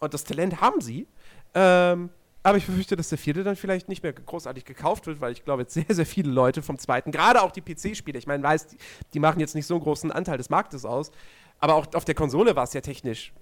Und 0.00 0.12
das 0.12 0.24
Talent 0.24 0.60
haben 0.60 0.80
sie. 0.80 1.06
Ähm, 1.54 2.10
aber 2.44 2.58
ich 2.58 2.66
befürchte, 2.66 2.94
dass 2.94 3.08
der 3.08 3.18
vierte 3.18 3.42
dann 3.42 3.56
vielleicht 3.56 3.88
nicht 3.88 4.02
mehr 4.02 4.12
großartig 4.12 4.64
gekauft 4.64 5.06
wird, 5.06 5.20
weil 5.20 5.32
ich 5.32 5.44
glaube, 5.44 5.62
jetzt 5.62 5.74
sehr, 5.74 5.86
sehr 5.88 6.06
viele 6.06 6.30
Leute 6.30 6.62
vom 6.62 6.78
zweiten, 6.78 7.10
gerade 7.10 7.42
auch 7.42 7.50
die 7.50 7.62
PC-Spieler, 7.62 8.18
ich 8.18 8.26
meine, 8.26 8.42
weiß, 8.42 8.68
die, 8.68 8.76
die 9.14 9.18
machen 9.18 9.40
jetzt 9.40 9.54
nicht 9.54 9.66
so 9.66 9.74
einen 9.74 9.82
großen 9.82 10.12
Anteil 10.12 10.36
des 10.36 10.50
Marktes 10.50 10.84
aus, 10.84 11.10
aber 11.58 11.74
auch 11.74 11.86
auf 11.94 12.04
der 12.04 12.14
Konsole 12.14 12.54
war 12.54 12.64
es 12.64 12.74
ja 12.74 12.82
technisch. 12.82 13.32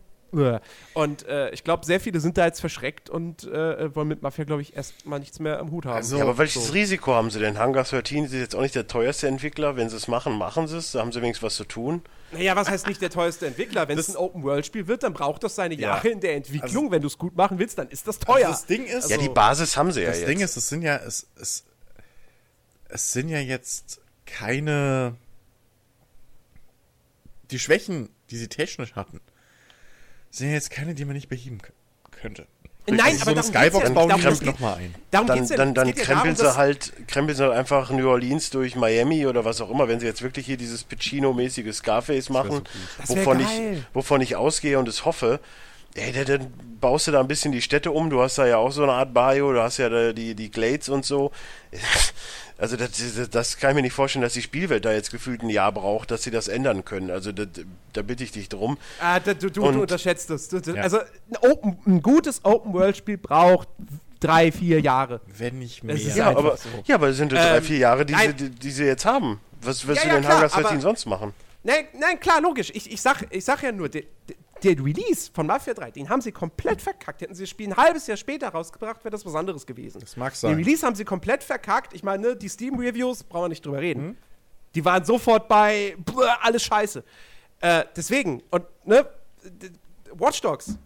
Und 0.94 1.26
äh, 1.26 1.50
ich 1.50 1.62
glaube, 1.62 1.84
sehr 1.84 2.00
viele 2.00 2.18
sind 2.20 2.38
da 2.38 2.46
jetzt 2.46 2.60
verschreckt 2.60 3.10
und 3.10 3.44
äh, 3.44 3.94
wollen 3.94 4.08
mit 4.08 4.22
Mafia, 4.22 4.44
glaube 4.44 4.62
ich, 4.62 4.74
erstmal 4.74 5.20
nichts 5.20 5.38
mehr 5.40 5.58
am 5.60 5.70
Hut 5.70 5.84
haben. 5.84 5.94
Also- 5.96 6.16
ja, 6.16 6.22
aber 6.22 6.38
welches 6.38 6.68
so. 6.68 6.72
Risiko 6.72 7.12
haben 7.12 7.30
sie 7.30 7.38
denn? 7.38 7.58
Hangar 7.58 7.84
13 7.84 8.24
ist 8.24 8.32
jetzt 8.32 8.54
auch 8.56 8.62
nicht 8.62 8.74
der 8.74 8.86
teuerste 8.86 9.28
Entwickler. 9.28 9.76
Wenn 9.76 9.90
sie 9.90 9.96
es 9.96 10.08
machen, 10.08 10.38
machen 10.38 10.68
sie 10.68 10.78
es. 10.78 10.92
Da 10.92 11.00
haben 11.00 11.12
sie 11.12 11.20
wenigstens 11.20 11.42
was 11.44 11.56
zu 11.56 11.64
tun. 11.64 12.02
Naja, 12.32 12.56
was 12.56 12.70
heißt 12.70 12.86
nicht 12.86 13.02
der 13.02 13.10
teuerste 13.10 13.46
Entwickler? 13.46 13.88
Wenn 13.88 13.98
es 13.98 14.06
Das- 14.06 14.16
ein 14.16 14.18
Open-World-Spiel 14.22 14.86
wird, 14.86 15.02
dann 15.02 15.12
braucht 15.12 15.44
das 15.44 15.54
seine 15.54 15.74
Ja. 15.74 15.80
Jahre 15.96 16.08
in 16.08 16.20
der 16.20 16.34
Entwicklung. 16.36 16.62
Also- 16.84 16.90
Wenn 16.90 17.02
du 17.02 17.08
es 17.08 17.18
gut 17.18 17.36
machen 17.36 17.58
willst, 17.58 17.76
dann 17.76 17.88
ist 17.88 18.08
das 18.08 18.18
teuer. 18.18 18.48
Das 18.48 18.64
Ding 18.64 18.86
ist, 18.86 19.10
ja, 19.10 19.16
die 19.18 19.24
Also, 19.24 19.34
Basis 19.34 19.76
haben 19.76 19.92
sie 19.92 20.00
ja 20.00 20.08
das 20.08 20.20
jetzt. 20.20 20.28
Ding 20.28 20.40
ist, 20.40 20.56
es 20.56 20.68
sind 20.68 20.80
ja, 20.80 20.96
es, 20.96 21.26
es, 21.38 21.64
es 22.88 23.12
sind 23.12 23.28
ja 23.28 23.38
jetzt 23.38 24.00
keine, 24.24 25.14
die 27.50 27.58
Schwächen, 27.58 28.08
die 28.30 28.36
sie 28.38 28.48
technisch 28.48 28.94
hatten, 28.94 29.20
sind 30.32 30.48
ja 30.48 30.54
jetzt 30.54 30.70
keine, 30.70 30.94
die 30.94 31.04
man 31.04 31.14
nicht 31.14 31.28
beheben 31.28 31.58
könnte. 32.10 32.46
Nein, 32.88 32.98
Also 33.00 33.30
aber 33.30 33.42
so 33.44 33.52
eine 33.52 33.64
Skybox 33.64 33.88
ja- 33.88 33.94
bauen 33.94 34.08
darum 34.08 34.20
die 34.22 34.28
geht's- 34.28 34.42
noch 34.42 34.58
mal 34.58 34.74
ein. 34.74 34.92
Darum 35.12 35.26
dann 35.28 35.38
geht's 35.38 35.50
ja 35.50 35.56
dann, 35.56 35.68
nicht. 35.68 35.76
dann 35.78 35.86
geht 35.86 35.98
ja 35.98 36.02
krempeln 36.04 36.34
sie 36.34 36.56
halt, 36.56 36.92
krempeln 37.06 37.36
sie 37.36 37.44
halt 37.44 37.52
einfach 37.56 37.90
New 37.92 38.08
Orleans 38.08 38.50
durch 38.50 38.74
Miami 38.74 39.24
oder 39.28 39.44
was 39.44 39.60
auch 39.60 39.70
immer, 39.70 39.86
wenn 39.86 40.00
sie 40.00 40.06
jetzt 40.06 40.20
wirklich 40.22 40.46
hier 40.46 40.56
dieses 40.56 40.82
Pacino-mäßige 40.84 41.72
Scarface 41.72 42.28
machen, 42.28 42.64
wär 43.06 43.16
wovon 43.18 43.38
ich, 43.38 43.46
wovon 43.92 44.20
ich 44.20 44.34
ausgehe 44.34 44.80
und 44.80 44.88
es 44.88 45.04
hoffe. 45.04 45.38
Ey, 45.94 46.10
dann, 46.12 46.24
dann 46.24 46.52
baust 46.80 47.06
du 47.06 47.12
da 47.12 47.20
ein 47.20 47.28
bisschen 47.28 47.52
die 47.52 47.60
Städte 47.62 47.92
um. 47.92 48.08
Du 48.10 48.20
hast 48.22 48.38
da 48.38 48.46
ja 48.46 48.56
auch 48.56 48.72
so 48.72 48.82
eine 48.82 48.92
Art 48.92 49.12
Bio, 49.14 49.52
du 49.52 49.62
hast 49.62 49.76
ja 49.76 49.88
da 49.90 50.12
die, 50.12 50.34
die 50.34 50.50
Glades 50.50 50.88
und 50.88 51.04
so. 51.04 51.30
Also 52.58 52.76
das, 52.76 52.90
das, 53.16 53.30
das 53.30 53.56
kann 53.58 53.70
ich 53.70 53.76
mir 53.76 53.82
nicht 53.82 53.92
vorstellen, 53.92 54.22
dass 54.22 54.34
die 54.34 54.42
Spielwelt 54.42 54.84
da 54.84 54.92
jetzt 54.92 55.10
gefühlt 55.10 55.42
ein 55.42 55.48
Jahr 55.50 55.72
braucht, 55.72 56.10
dass 56.10 56.22
sie 56.22 56.30
das 56.30 56.48
ändern 56.48 56.84
können. 56.84 57.10
Also 57.10 57.32
das, 57.32 57.48
da 57.92 58.02
bitte 58.02 58.22
ich 58.24 58.32
dich 58.32 58.48
drum. 58.48 58.78
Ah, 59.00 59.18
da, 59.20 59.34
du, 59.34 59.50
du, 59.50 59.64
Und- 59.66 59.74
du 59.74 59.80
unterschätzt 59.82 60.30
es. 60.30 60.48
Du, 60.48 60.60
du, 60.60 60.72
Ja. 60.74 60.82
Also 60.82 60.98
ein, 60.98 61.36
Open, 61.50 61.78
ein 61.86 62.02
gutes 62.02 62.44
Open-World-Spiel 62.44 63.18
braucht 63.18 63.68
drei, 64.20 64.52
vier 64.52 64.80
Jahre. 64.80 65.20
Wenn 65.36 65.58
nicht 65.58 65.82
mehr. 65.82 65.96
Ja, 65.96 66.28
aber, 66.36 66.56
so. 66.56 66.68
ja, 66.84 66.94
aber 66.94 67.08
das 67.08 67.16
sind 67.16 67.32
ja 67.32 67.42
drei, 67.42 67.56
Ähm, 67.58 67.64
vier 67.64 67.78
Jahre, 67.78 68.06
die, 68.06 68.14
sie, 68.14 68.34
die, 68.34 68.50
die 68.50 68.70
sie 68.70 68.84
jetzt 68.84 69.04
haben. 69.04 69.40
Was 69.60 69.86
wirst 69.86 69.98
Ja, 69.98 70.02
du 70.04 70.08
ja, 70.08 70.14
denn 70.14 70.22
klar, 70.24 70.34
Hangar 70.36 70.48
13 70.50 70.66
aber- 70.66 70.80
sonst 70.80 71.06
machen? 71.06 71.32
Nein, 71.64 71.84
nein, 71.98 72.18
klar, 72.20 72.40
logisch. 72.40 72.70
Ich, 72.74 72.90
ich, 72.90 73.00
sag, 73.00 73.24
ich 73.30 73.44
sag 73.44 73.62
ja 73.62 73.70
nur, 73.72 73.88
der, 73.88 74.02
der 74.62 74.72
Release 74.84 75.30
von 75.32 75.46
Mafia 75.46 75.74
3, 75.74 75.90
den 75.90 76.08
haben 76.08 76.20
sie 76.20 76.32
komplett 76.32 76.80
verkackt. 76.82 77.20
Hätten 77.20 77.34
sie 77.34 77.42
das 77.44 77.50
Spiel 77.50 77.68
ein 77.68 77.76
halbes 77.76 78.06
Jahr 78.06 78.16
später 78.16 78.48
rausgebracht, 78.48 79.04
wäre 79.04 79.10
das 79.10 79.24
was 79.26 79.34
anderes 79.34 79.66
gewesen. 79.66 80.00
Das 80.00 80.16
mag 80.16 80.32
Den 80.34 80.38
sein. 80.38 80.54
Release 80.56 80.86
haben 80.86 80.94
sie 80.94 81.04
komplett 81.04 81.42
verkackt. 81.42 81.92
Ich 81.94 82.02
meine, 82.02 82.28
ne, 82.28 82.36
die 82.36 82.48
Steam-Reviews, 82.48 83.24
brauchen 83.24 83.44
wir 83.44 83.48
nicht 83.50 83.64
drüber 83.66 83.80
reden. 83.80 84.06
Mhm. 84.08 84.16
Die 84.74 84.84
waren 84.84 85.04
sofort 85.04 85.48
bei, 85.48 85.96
bleh, 85.98 86.24
alles 86.40 86.62
scheiße. 86.64 87.04
Äh, 87.60 87.84
deswegen, 87.96 88.42
und, 88.50 88.64
ne, 88.84 89.06
Watch 90.14 90.40
Dogs. 90.40 90.76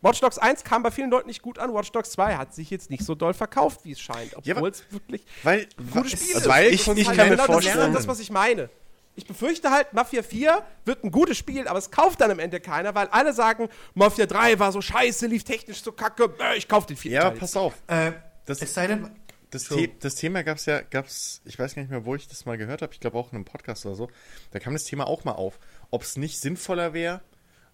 Watch 0.00 0.20
Dogs 0.20 0.38
1 0.38 0.64
kam 0.64 0.82
bei 0.82 0.90
vielen 0.90 1.10
Leuten 1.10 1.28
nicht 1.28 1.42
gut 1.42 1.58
an. 1.60 1.72
Watch 1.72 1.92
Dogs 1.92 2.10
2 2.10 2.34
hat 2.36 2.52
sich 2.54 2.70
jetzt 2.70 2.90
nicht 2.90 3.04
so 3.04 3.14
doll 3.14 3.34
verkauft, 3.34 3.80
wie 3.84 3.92
es 3.92 4.00
scheint. 4.00 4.32
Ja, 4.32 4.38
Obwohl 4.38 4.56
aber- 4.56 4.68
es 4.68 4.84
wirklich 4.90 5.24
Weil, 5.44 5.68
gutes 5.92 6.12
wa- 6.12 6.16
Spiel 6.16 6.34
also 6.34 6.38
ist. 6.38 6.48
weil 6.48 6.66
Ich- 6.66 6.74
ich 6.74 6.84
den 6.94 7.04
kann 7.04 7.14
mir 7.16 7.22
Ländern 7.22 7.36
das 7.36 7.46
ist 7.46 7.52
vorstellen- 7.52 7.92
das, 7.92 8.08
was 8.08 8.18
ich 8.20 8.30
meine. 8.30 8.68
Ich 9.14 9.26
befürchte 9.26 9.70
halt, 9.70 9.92
Mafia 9.92 10.22
4 10.22 10.62
wird 10.86 11.04
ein 11.04 11.10
gutes 11.10 11.36
Spiel, 11.36 11.68
aber 11.68 11.78
es 11.78 11.90
kauft 11.90 12.20
dann 12.22 12.30
am 12.30 12.38
Ende 12.38 12.60
keiner, 12.60 12.94
weil 12.94 13.08
alle 13.08 13.34
sagen, 13.34 13.68
Mafia 13.94 14.24
3 14.26 14.58
war 14.58 14.72
so 14.72 14.80
scheiße, 14.80 15.26
lief 15.26 15.44
technisch 15.44 15.82
so 15.82 15.92
kacke, 15.92 16.34
äh, 16.40 16.56
ich 16.56 16.66
kauf 16.66 16.86
den 16.86 16.96
vierten 16.96 17.14
Ja, 17.16 17.20
Teil. 17.22 17.30
aber 17.32 17.38
pass 17.40 17.56
auf. 17.56 17.74
äh, 17.88 18.12
Das- 18.46 18.62
es 18.62 18.72
sei 18.74 18.86
denn, 18.86 19.10
Das, 19.50 19.64
So. 19.64 19.76
The 19.76 19.92
das 20.00 20.14
Thema 20.14 20.42
gab's 20.42 20.64
ja, 20.64 20.80
gab's, 20.80 21.42
ich 21.44 21.58
weiß 21.58 21.74
gar 21.74 21.82
nicht 21.82 21.90
mehr, 21.90 22.06
wo 22.06 22.14
ich 22.14 22.26
das 22.26 22.46
mal 22.46 22.56
gehört 22.56 22.80
habe, 22.80 22.94
ich 22.94 23.00
glaube 23.00 23.18
auch 23.18 23.32
in 23.32 23.36
einem 23.36 23.44
Podcast 23.44 23.84
oder 23.84 23.94
so, 23.96 24.08
da 24.50 24.58
kam 24.58 24.72
das 24.72 24.84
Thema 24.84 25.06
auch 25.06 25.24
mal 25.24 25.32
auf, 25.32 25.58
ob 25.90 26.02
es 26.04 26.16
nicht 26.16 26.40
sinnvoller 26.40 26.94
wäre, 26.94 27.20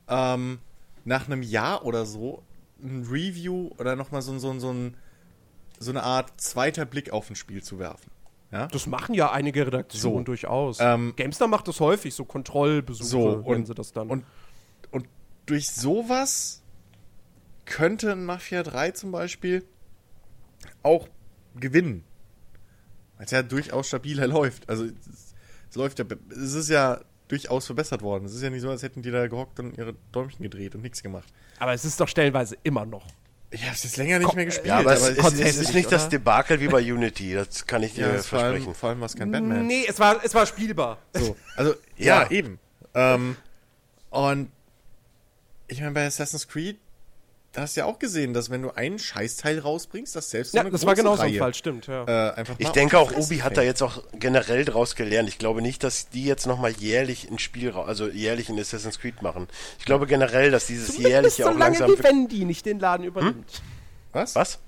ähm, 0.09 0.59
nach 1.05 1.27
einem 1.27 1.43
Jahr 1.45 1.85
oder 1.85 2.05
so 2.05 2.43
ein 2.83 3.07
Review 3.09 3.71
oder 3.79 3.95
nochmal 3.95 4.23
so, 4.23 4.37
so, 4.41 4.59
so, 4.59 4.73
ein, 4.73 4.97
so 5.79 5.93
eine 5.93 6.03
Art 6.03 6.41
zweiter 6.41 6.85
Blick 6.85 7.11
auf 7.13 7.31
ein 7.31 7.37
Spiel 7.37 7.63
zu 7.63 7.79
werfen. 7.79 8.11
Ja? 8.51 8.67
Das 8.69 8.87
machen 8.87 9.15
ja 9.15 9.31
einige 9.31 9.67
Redaktionen 9.67 10.19
So. 10.21 10.25
durchaus. 10.25 10.79
Ähm, 10.81 11.13
GameStar 11.17 11.49
macht 11.49 11.69
das 11.69 11.81
häufig, 11.81 12.15
so 12.15 12.25
Kontrollbesuche 12.25 13.07
So, 13.07 13.29
und, 13.45 13.67
sie 13.67 13.75
das 13.75 13.93
dann. 13.93 14.09
Und, 14.09 14.25
und 14.91 15.07
durch 15.47 15.71
sowas 15.71 16.63
könnte 17.67 18.13
ein 18.13 18.25
Mafia 18.25 18.63
3 18.63 18.93
zum 18.93 19.13
Beispiel 19.13 19.65
auch 20.83 21.09
gewinnen. 21.57 22.05
Weil 23.17 23.27
es 23.27 23.31
ja 23.33 23.43
durchaus 23.43 23.89
stabiler 23.89 24.27
läuft. 24.29 24.69
Also 24.69 24.85
es, 24.85 25.35
es 25.71 25.77
läuft 25.77 25.99
ja, 25.99 26.07
es 26.31 26.55
ist 26.55 26.71
ja 26.71 27.01
durchaus 27.29 27.67
verbessert 27.67 28.01
worden. 28.01 28.25
Es 28.25 28.35
ist 28.35 28.43
ja 28.43 28.49
nicht 28.49 28.63
so, 28.63 28.71
als 28.71 28.83
hätten 28.83 29.03
die 29.03 29.11
da 29.11 29.27
gehockt 29.27 29.61
und 29.61 29.77
ihre 29.77 29.95
Däumchen 30.13 30.43
gedreht 30.43 30.75
und 30.75 30.81
nichts 30.81 31.03
gemacht. 31.03 31.31
aber 31.59 31.75
es 31.75 31.85
ist 31.85 32.01
doch 32.01 32.09
stellenweise 32.09 32.57
immer 32.63 32.87
noch. 32.87 33.07
Ich 33.51 33.63
habe 33.63 33.73
es 33.75 33.83
jetzt 33.83 33.97
länger 33.97 34.19
nicht 34.19 34.35
mehr 34.35 34.45
gespielt. 34.45 34.67
Ja, 34.67 34.79
aber, 34.81 34.93
es, 34.93 35.03
es, 35.09 35.19
ist 35.19 35.39
es 35.41 35.57
ist 35.57 35.75
nicht 35.75 35.91
das 35.91 36.03
oder? 36.03 36.11
Debakel 36.11 36.61
wie 36.61 36.69
bei 36.69 36.81
Unity, 36.81 37.33
das 37.33 37.67
kann 37.67 37.83
ich 37.83 37.95
dir 37.95 38.09
ja, 38.09 38.15
es 38.15 38.27
vor 38.27 38.41
allem, 38.41 38.53
versprechen. 38.57 38.75
vor 38.75 38.89
allem 38.91 39.01
war 39.01 39.07
es 39.07 39.17
kein 39.17 39.31
Batman. 39.31 39.67
Nee, 39.67 39.87
es 39.89 39.99
war, 39.99 40.23
es 40.23 40.35
war 40.35 40.45
spielbar. 40.45 40.99
So, 41.15 41.35
also, 41.57 41.75
ja, 41.97 42.23
Ja. 42.25 42.31
eben. 42.31 42.59
Ähm, 42.95 43.37
und 44.11 44.51
ich 45.67 45.81
meine, 45.81 45.93
bei 45.93 46.07
Assassin's 46.07 46.47
Creed, 46.47 46.79
da 47.59 47.63
hast 47.63 47.77
du 47.77 47.81
ja 47.81 47.87
auch 47.87 47.99
gesehen, 47.99 48.35
dass 48.35 48.51
wenn 48.51 48.63
du 48.63 48.71
einen 48.71 49.01
Scheißteil 49.01 49.59
rausbringst, 49.59 50.15
dass 50.15 50.31
selbst 50.31 50.53
so 50.53 50.59
Ja, 50.59 50.63
eine 50.63 50.71
das 50.71 50.87
war 50.87 50.95
große 50.95 51.03
genauso 51.03 51.23
ein 51.23 51.31
Reihe, 51.31 51.39
Fall, 51.39 51.55
stimmt, 51.55 51.89
ja. 51.89 52.05
Äh, 52.05 52.35
einfach 52.35 52.55
Ich 52.59 52.69
denke 52.69 52.97
auch, 52.97 53.13
Obi 53.13 53.39
hat 53.39 53.57
da 53.57 53.63
jetzt 53.63 53.83
auch 53.83 54.05
generell 54.13 54.65
draus 54.65 54.95
gelernt. 54.95 55.29
Ich 55.29 55.39
glaube 55.39 55.61
nicht, 55.61 55.83
dass 55.83 56.09
die 56.09 56.25
jetzt 56.25 56.47
nochmal 56.47 56.71
jährlich 56.71 57.29
ein 57.29 57.41
Spiel, 57.41 57.73
also 57.73 58.07
jährlich 58.07 58.49
ein 58.49 58.61
Assassin's 58.61 59.01
Creed 59.01 59.23
machen. 59.23 59.49
Ich 59.81 59.87
glaube 59.87 60.07
generell, 60.07 60.53
dass 60.53 60.69
dieses 60.69 60.95
Zumindest 60.95 61.11
jährliche 61.11 61.43
so 61.43 61.49
auch 61.49 61.59
lange 61.59 61.79
langsam... 61.79 61.99
wie 61.99 62.05
Wendy 62.05 62.45
nicht 62.45 62.65
den 62.65 62.79
Laden 62.79 63.05
übernimmt. 63.05 63.61
Was? 64.13 64.37
Was? 64.37 64.61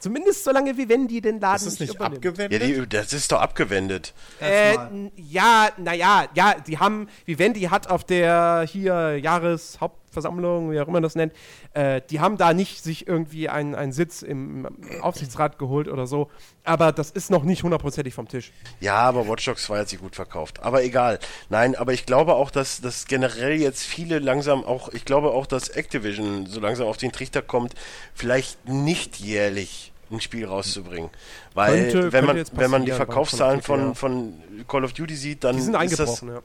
Zumindest 0.00 0.42
so 0.42 0.50
lange 0.50 0.76
wie 0.76 0.88
Wendy 0.88 1.20
den 1.20 1.38
Laden 1.38 1.68
Ist 1.68 1.74
das 1.74 1.78
nicht 1.78 1.94
übernimmt. 1.94 2.24
Ja, 2.24 2.30
abgewendet? 2.32 2.62
die, 2.62 2.88
das 2.88 3.12
ist 3.12 3.30
doch 3.30 3.40
abgewendet. 3.40 4.14
Äh, 4.40 4.76
ja, 5.14 5.70
naja, 5.76 6.26
ja, 6.34 6.56
die 6.66 6.78
haben, 6.78 7.08
Vivendi 7.24 7.60
hat 7.60 7.88
auf 7.88 8.02
der 8.02 8.66
hier 8.68 9.16
Jahreshauptversammlung 9.18 10.01
Versammlung, 10.12 10.70
wie 10.70 10.78
auch 10.80 10.84
immer 10.84 10.92
man 10.92 11.02
das 11.02 11.14
nennt, 11.16 11.32
äh, 11.74 12.00
die 12.10 12.20
haben 12.20 12.36
da 12.36 12.52
nicht 12.54 12.84
sich 12.84 13.06
irgendwie 13.08 13.48
einen, 13.48 13.74
einen 13.74 13.92
Sitz 13.92 14.22
im 14.22 14.68
Aufsichtsrat 15.00 15.58
geholt 15.58 15.88
oder 15.88 16.06
so. 16.06 16.30
Aber 16.64 16.92
das 16.92 17.10
ist 17.10 17.30
noch 17.30 17.42
nicht 17.42 17.62
hundertprozentig 17.62 18.14
vom 18.14 18.28
Tisch. 18.28 18.52
Ja, 18.80 18.96
aber 18.96 19.26
Watch 19.26 19.44
Dogs 19.46 19.64
2 19.64 19.78
hat 19.80 19.88
sich 19.88 19.98
gut 20.00 20.14
verkauft. 20.14 20.62
Aber 20.62 20.84
egal. 20.84 21.18
Nein, 21.48 21.74
aber 21.74 21.92
ich 21.92 22.06
glaube 22.06 22.34
auch, 22.34 22.50
dass, 22.50 22.80
dass 22.80 23.06
generell 23.06 23.60
jetzt 23.60 23.82
viele 23.82 24.18
langsam 24.20 24.64
auch, 24.64 24.90
ich 24.90 25.04
glaube 25.04 25.30
auch, 25.32 25.46
dass 25.46 25.68
Activision 25.70 26.46
so 26.46 26.60
langsam 26.60 26.86
auf 26.86 26.98
den 26.98 27.10
Trichter 27.10 27.42
kommt, 27.42 27.74
vielleicht 28.14 28.68
nicht 28.68 29.16
jährlich 29.16 29.92
ein 30.10 30.20
Spiel 30.20 30.44
rauszubringen. 30.46 31.10
Weil 31.54 31.90
Könnte- 31.90 32.02
wenn, 32.02 32.10
könnte 32.10 32.26
man, 32.26 32.36
jetzt 32.36 32.56
wenn 32.56 32.70
man 32.70 32.84
die 32.84 32.92
Verkaufszahlen 32.92 33.60
Duty, 33.60 33.66
von, 33.66 33.94
von 33.94 34.42
Call 34.68 34.84
of 34.84 34.92
Duty 34.92 35.16
sieht, 35.16 35.42
dann 35.44 35.56
Die 35.56 35.62
sind 35.62 35.74
ist 35.82 35.98
das, 35.98 36.20
ja. 36.20 36.40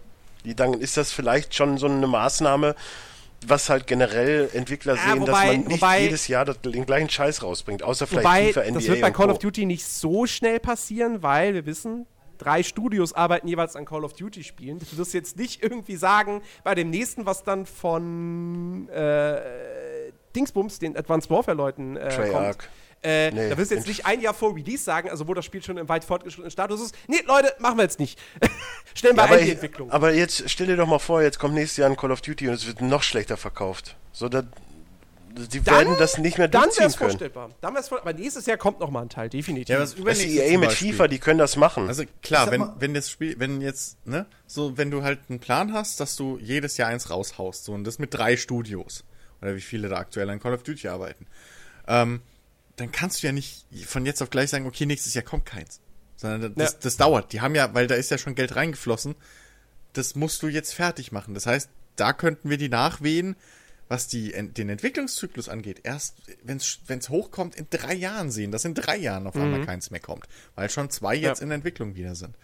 die, 0.46 0.56
dann 0.56 0.74
ist 0.76 0.96
das 0.98 1.12
vielleicht 1.12 1.54
schon 1.54 1.78
so 1.78 1.88
eine 1.88 2.08
Maßnahme, 2.08 2.76
was 3.46 3.70
halt 3.70 3.88
generell 3.88 4.50
Entwickler 4.54 4.96
Ja, 4.96 5.02
sehen, 5.14 5.20
dass 5.26 5.30
wobei- 5.36 5.46
man 5.58 5.62
nicht 5.68 5.82
wobei- 5.82 6.02
jedes 6.02 6.28
Jahr 6.28 6.46
den 6.46 6.86
gleichen 6.86 7.10
Scheiß 7.10 7.44
rausbringt, 7.44 7.84
außer 7.84 8.08
vielleicht 8.08 8.26
Wobei, 8.26 8.48
FIFA, 8.48 8.62
NBA 8.64 8.80
das 8.80 8.88
wird 8.88 9.02
bei 9.02 9.12
Call 9.12 9.30
of 9.30 9.40
Duty 9.40 9.66
nicht 9.66 9.86
so 9.86 10.26
schnell 10.26 10.60
passieren, 10.60 11.22
weil 11.24 11.54
wir 11.54 11.66
wissen, 11.66 12.08
drei 12.40 12.64
Studios 12.64 13.14
arbeiten 13.14 13.48
jeweils 13.48 13.76
an 13.76 13.86
Call 13.86 14.04
of 14.04 14.14
Duty 14.14 14.44
Spielen. 14.44 14.80
Du 14.80 14.98
wirst 14.98 15.14
jetzt 15.14 15.38
nicht 15.38 15.64
irgendwie 15.64 15.96
sagen, 15.96 16.42
bei 16.64 16.76
dem 16.76 16.90
nächsten, 16.90 17.26
was 17.26 17.44
dann 17.44 17.66
von 17.66 18.90
äh, 18.90 19.42
Dingsbums, 20.36 20.80
den 20.80 20.96
Advanced 20.98 21.30
Warfare 21.32 21.58
Leuten 21.58 21.98
äh, 21.98 22.10
Treyarch. 22.10 22.58
kommt. 22.58 22.70
Äh, 23.04 23.32
Nee, 23.32 23.50
da 23.50 23.58
wirst 23.58 23.72
du 23.72 23.76
jetzt 23.76 23.88
nicht 23.88 24.06
ein 24.06 24.22
Jahr 24.22 24.34
vor 24.34 24.56
Release 24.56 24.84
sagen, 24.84 25.10
also 25.10 25.28
wo 25.28 25.34
das 25.34 25.46
Spiel 25.46 25.62
schon 25.64 25.78
im 25.78 25.88
weit 25.88 26.04
fortgeschrittenen 26.04 26.52
Status 26.52 26.82
ist. 26.82 26.96
Nee, 27.08 27.22
Leute, 27.26 27.54
machen 27.60 27.78
wir 27.78 27.84
jetzt 27.84 28.00
nicht. 28.00 28.20
Stellen 28.96 29.16
wir 29.16 29.24
Ja, 29.24 29.30
aber, 29.30 29.34
ein 29.36 29.40
die 29.42 29.46
ich, 29.46 29.54
Entwicklung. 29.54 29.92
aber 29.92 30.14
jetzt 30.14 30.50
stell 30.50 30.68
dir 30.68 30.76
doch 30.78 30.88
mal 30.88 31.00
vor, 31.00 31.22
jetzt 31.22 31.38
kommt 31.40 31.54
nächstes 31.54 31.78
Jahr 31.78 31.90
ein 31.90 31.96
Call 31.96 32.12
of 32.12 32.22
Duty 32.22 32.48
und 32.48 32.56
es 32.56 32.66
wird 32.66 32.82
noch 32.82 33.04
schlechter 33.04 33.38
verkauft. 33.38 33.96
So, 34.12 34.28
da, 34.30 34.42
die 35.30 35.62
Dann- 35.62 35.76
werden 35.76 35.96
das 36.00 36.18
nicht 36.18 36.40
mehr 36.40 36.48
dann 36.48 36.62
wäre 36.62 36.70
durchziehen 36.70 36.88
es 36.88 36.98
können. 36.98 37.10
vorstellbar. 37.12 37.50
Dann 37.62 37.76
wär's 37.76 37.90
vor 37.90 38.02
aber 38.02 38.14
nächstes 38.14 38.48
Jahr 38.48 38.58
kommt 38.58 38.80
noch 38.80 38.90
mal 38.90 39.04
ein 39.04 39.10
Teil, 39.10 39.30
definitiv. 39.30 39.70
Ja, 39.76 39.80
was 39.80 39.94
übernächstes 39.94 40.32
EA 40.36 40.58
mit. 40.58 40.72
FIFA, 40.72 41.08
die 41.08 41.20
können 41.20 41.38
das 41.38 41.56
machen. 41.56 41.88
Also 41.88 42.04
klar, 42.24 42.50
wenn, 42.50 42.68
wenn 42.80 42.96
das 42.96 43.12
Spiel, 43.12 43.36
wenn 43.38 43.62
jetzt, 43.62 44.04
ne, 44.08 44.26
so 44.48 44.76
wenn 44.80 44.90
du 44.90 45.04
halt 45.04 45.20
einen 45.30 45.40
Plan 45.40 45.74
hast, 45.74 46.00
dass 46.00 46.16
du 46.16 46.40
jedes 46.42 46.78
Jahr 46.78 46.90
eins 46.90 47.12
raushaust, 47.12 47.66
so 47.66 47.74
und 47.74 47.84
das 47.84 48.00
mit 48.00 48.16
drei 48.16 48.36
Studios, 48.36 49.04
oder 49.42 49.56
wie 49.56 49.62
viele 49.62 49.90
da 49.90 49.98
aktuell 49.98 50.28
an 50.32 50.40
Call 50.40 50.56
of 50.56 50.64
Duty 50.64 50.88
arbeiten, 50.88 51.28
ähm, 51.88 52.22
dann 52.78 52.92
kannst 52.92 53.22
du 53.22 53.28
ja 53.28 53.34
nicht 53.34 53.66
von 53.86 54.06
jetzt 54.06 54.22
auf 54.22 54.30
gleich 54.30 54.50
sagen, 54.50 54.66
okay, 54.66 54.86
nächstes 54.86 55.14
Jahr 55.14 55.24
kommt 55.26 55.46
keins. 55.46 55.82
Sondern 56.16 56.56
das, 56.56 56.74
Ja. 56.74 56.80
das 56.82 56.98
dauert. 56.98 57.32
Die 57.34 57.42
haben 57.42 57.54
ja, 57.54 57.74
weil 57.76 57.86
da 57.88 57.96
ist 57.96 58.10
ja 58.10 58.18
schon 58.18 58.34
Geld 58.34 58.56
reingeflossen, 58.56 59.16
das 59.94 60.16
musst 60.16 60.42
du 60.42 60.48
jetzt 60.48 60.74
fertig 60.74 61.12
machen. 61.12 61.34
Das 61.34 61.46
heißt, 61.46 61.70
da 61.96 62.14
könnten 62.14 62.50
wir 62.50 62.58
die 62.58 62.70
Nachwehen, 62.70 63.36
was 63.88 64.08
die, 64.08 64.32
den 64.54 64.70
Entwicklungszyklus 64.70 65.48
angeht, 65.48 65.82
erst, 65.84 66.16
wenn 66.44 66.58
es 66.58 67.10
hochkommt, 67.10 67.56
in 67.56 67.68
drei 67.70 67.94
Jahren 67.94 68.32
sehen, 68.32 68.52
dass 68.52 68.66
in 68.66 68.74
drei 68.74 68.98
Jahren 68.98 69.28
auf 69.28 69.36
einmal 69.36 69.66
keins 69.66 69.92
mehr 69.92 70.02
kommt. 70.02 70.28
Weil 70.56 70.70
schon 70.70 70.90
zwei 70.90 71.16
jetzt 71.16 71.40
Ja. 71.40 71.46
in 71.46 71.52
Entwicklung 71.52 71.96
wieder 71.96 72.14
sind. 72.16 72.36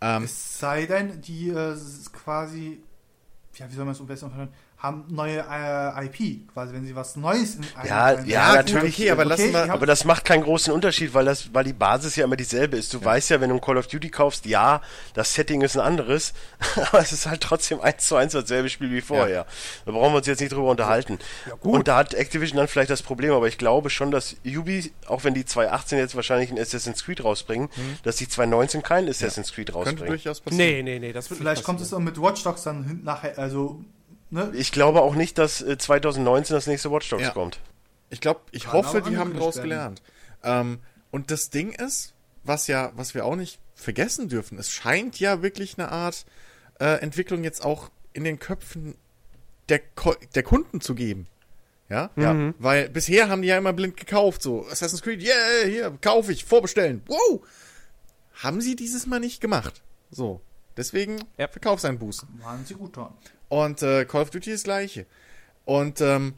Ähm, 0.00 0.24
Es 0.24 0.58
sei 0.58 0.86
denn, 0.86 1.20
die 1.22 1.50
äh, 1.50 1.76
quasi, 2.12 2.80
ja, 3.54 3.70
wie 3.70 3.74
soll 3.76 3.84
man 3.84 3.94
es 3.94 4.00
am 4.00 4.06
besten 4.06 4.30
verstehen, 4.30 4.52
haben 4.78 5.06
neue 5.08 5.38
äh, 5.50 6.06
IP, 6.06 6.46
quasi, 6.52 6.72
wenn 6.72 6.86
sie 6.86 6.94
was 6.94 7.16
Neues 7.16 7.56
in 7.56 7.64
Ja, 7.84 8.04
einem- 8.04 8.26
ja, 8.28 8.54
natürlich. 8.54 8.94
Okay, 8.94 9.10
aber 9.10 9.24
lassen 9.24 9.52
wir, 9.52 9.64
ich 9.64 9.70
hab- 9.70 9.76
Aber 9.76 9.86
das 9.86 10.04
macht 10.04 10.24
keinen 10.24 10.44
großen 10.44 10.72
Unterschied, 10.72 11.14
weil 11.14 11.24
das, 11.24 11.52
weil 11.52 11.64
die 11.64 11.72
Basis 11.72 12.14
ja 12.14 12.24
immer 12.24 12.36
dieselbe 12.36 12.76
ist. 12.76 12.94
Du 12.94 13.04
weißt 13.04 13.30
ja, 13.30 13.40
wenn 13.40 13.48
du 13.50 13.56
ein 13.56 13.60
Call 13.60 13.76
of 13.76 13.88
Duty 13.88 14.08
kaufst, 14.08 14.46
ja, 14.46 14.80
das 15.14 15.34
Setting 15.34 15.62
ist 15.62 15.76
ein 15.76 15.80
anderes, 15.80 16.32
aber 16.76 17.00
es 17.00 17.10
ist 17.10 17.26
halt 17.26 17.40
trotzdem 17.40 17.80
eins 17.80 18.06
zu 18.06 18.14
eins 18.14 18.34
dasselbe 18.34 18.68
Spiel 18.68 18.92
wie 18.92 19.00
vorher. 19.00 19.46
Da 19.84 19.90
brauchen 19.90 20.12
wir 20.12 20.18
uns 20.18 20.28
jetzt 20.28 20.40
nicht 20.40 20.52
drüber 20.52 20.70
unterhalten. 20.70 21.18
Und 21.60 21.88
da 21.88 21.96
hat 21.96 22.14
Activision 22.14 22.56
dann 22.58 22.68
vielleicht 22.68 22.90
das 22.90 23.02
Problem, 23.02 23.32
aber 23.32 23.48
ich 23.48 23.58
glaube 23.58 23.90
schon, 23.90 24.12
dass 24.12 24.36
Ubi, 24.46 24.92
auch 25.08 25.24
wenn 25.24 25.34
die 25.34 25.44
2018 25.44 25.98
jetzt 25.98 26.14
wahrscheinlich 26.14 26.52
ein 26.52 26.58
Assassin's 26.58 27.04
Creed 27.04 27.24
rausbringen, 27.24 27.68
dass 28.04 28.14
die 28.14 28.28
2019 28.28 28.84
kein 28.84 29.08
Assassin's 29.08 29.52
Creed 29.52 29.72
könnte 29.72 29.72
rausbringen. 29.90 30.06
durchaus 30.06 30.40
passieren. 30.40 30.64
nee, 30.64 30.82
nee, 30.84 30.98
nee, 31.00 31.12
das 31.12 31.28
wird 31.30 31.38
Vielleicht 31.38 31.56
nicht 31.58 31.66
kommt 31.66 31.80
es 31.80 31.92
auch 31.92 31.98
mit 31.98 32.20
Watch 32.22 32.44
Dogs 32.44 32.62
dann 32.62 33.00
nachher, 33.02 33.36
also, 33.38 33.82
ne? 34.30 34.50
Ich 34.54 34.72
glaube 34.72 35.02
auch 35.02 35.14
nicht, 35.14 35.38
dass 35.38 35.60
äh, 35.62 35.78
2019 35.78 36.54
das 36.54 36.66
nächste 36.66 36.90
Watch 36.90 37.08
Dogs 37.10 37.22
Ja. 37.22 37.30
kommt. 37.30 37.60
Ich 38.10 38.20
glaube, 38.20 38.40
ich 38.52 38.64
Kann 38.64 38.72
hoffe, 38.72 39.02
die 39.02 39.16
haben 39.16 39.34
daraus 39.34 39.56
gelernt. 39.60 40.02
Ähm, 40.42 40.80
und 41.10 41.30
das 41.30 41.50
Ding 41.50 41.72
ist, 41.72 42.14
was 42.44 42.66
ja, 42.66 42.92
was 42.96 43.14
wir 43.14 43.24
auch 43.24 43.36
nicht 43.36 43.58
vergessen 43.74 44.28
dürfen, 44.28 44.58
es 44.58 44.70
scheint 44.70 45.20
ja 45.20 45.42
wirklich 45.42 45.78
eine 45.78 45.90
Art 45.92 46.24
äh, 46.80 47.00
Entwicklung 47.00 47.44
jetzt 47.44 47.64
auch 47.64 47.90
in 48.12 48.24
den 48.24 48.38
Köpfen 48.38 48.96
der, 49.68 49.80
Ko 49.80 50.14
der 50.34 50.42
Kunden 50.42 50.80
zu 50.80 50.94
geben. 50.94 51.26
Ja? 51.90 52.10
Ja. 52.16 52.52
Weil 52.58 52.88
bisher 52.88 53.28
haben 53.28 53.42
die 53.42 53.48
ja 53.48 53.58
immer 53.58 53.72
blind 53.72 53.96
gekauft, 53.96 54.42
so 54.42 54.66
Assassin's 54.66 55.02
Creed, 55.02 55.22
yeah, 55.22 55.34
hier, 55.66 55.98
kaufe 56.00 56.32
ich, 56.32 56.44
vorbestellen. 56.44 57.02
Wow! 57.06 57.46
Haben 58.34 58.60
sie 58.60 58.76
dieses 58.76 59.06
Mal 59.06 59.20
nicht 59.20 59.40
gemacht. 59.40 59.82
So. 60.10 60.40
Deswegen 60.76 61.18
Ja. 61.36 61.48
Verkaufseinbußen. 61.48 62.28
Waren 62.42 62.64
sie 62.64 62.74
gut 62.74 62.96
dran. 62.96 63.12
Und 63.48 63.82
äh, 63.82 64.04
Call 64.04 64.22
of 64.22 64.30
Duty 64.30 64.50
ist 64.50 64.60
das 64.60 64.64
gleiche. 64.64 65.06
Und 65.64 66.00
ähm, 66.00 66.34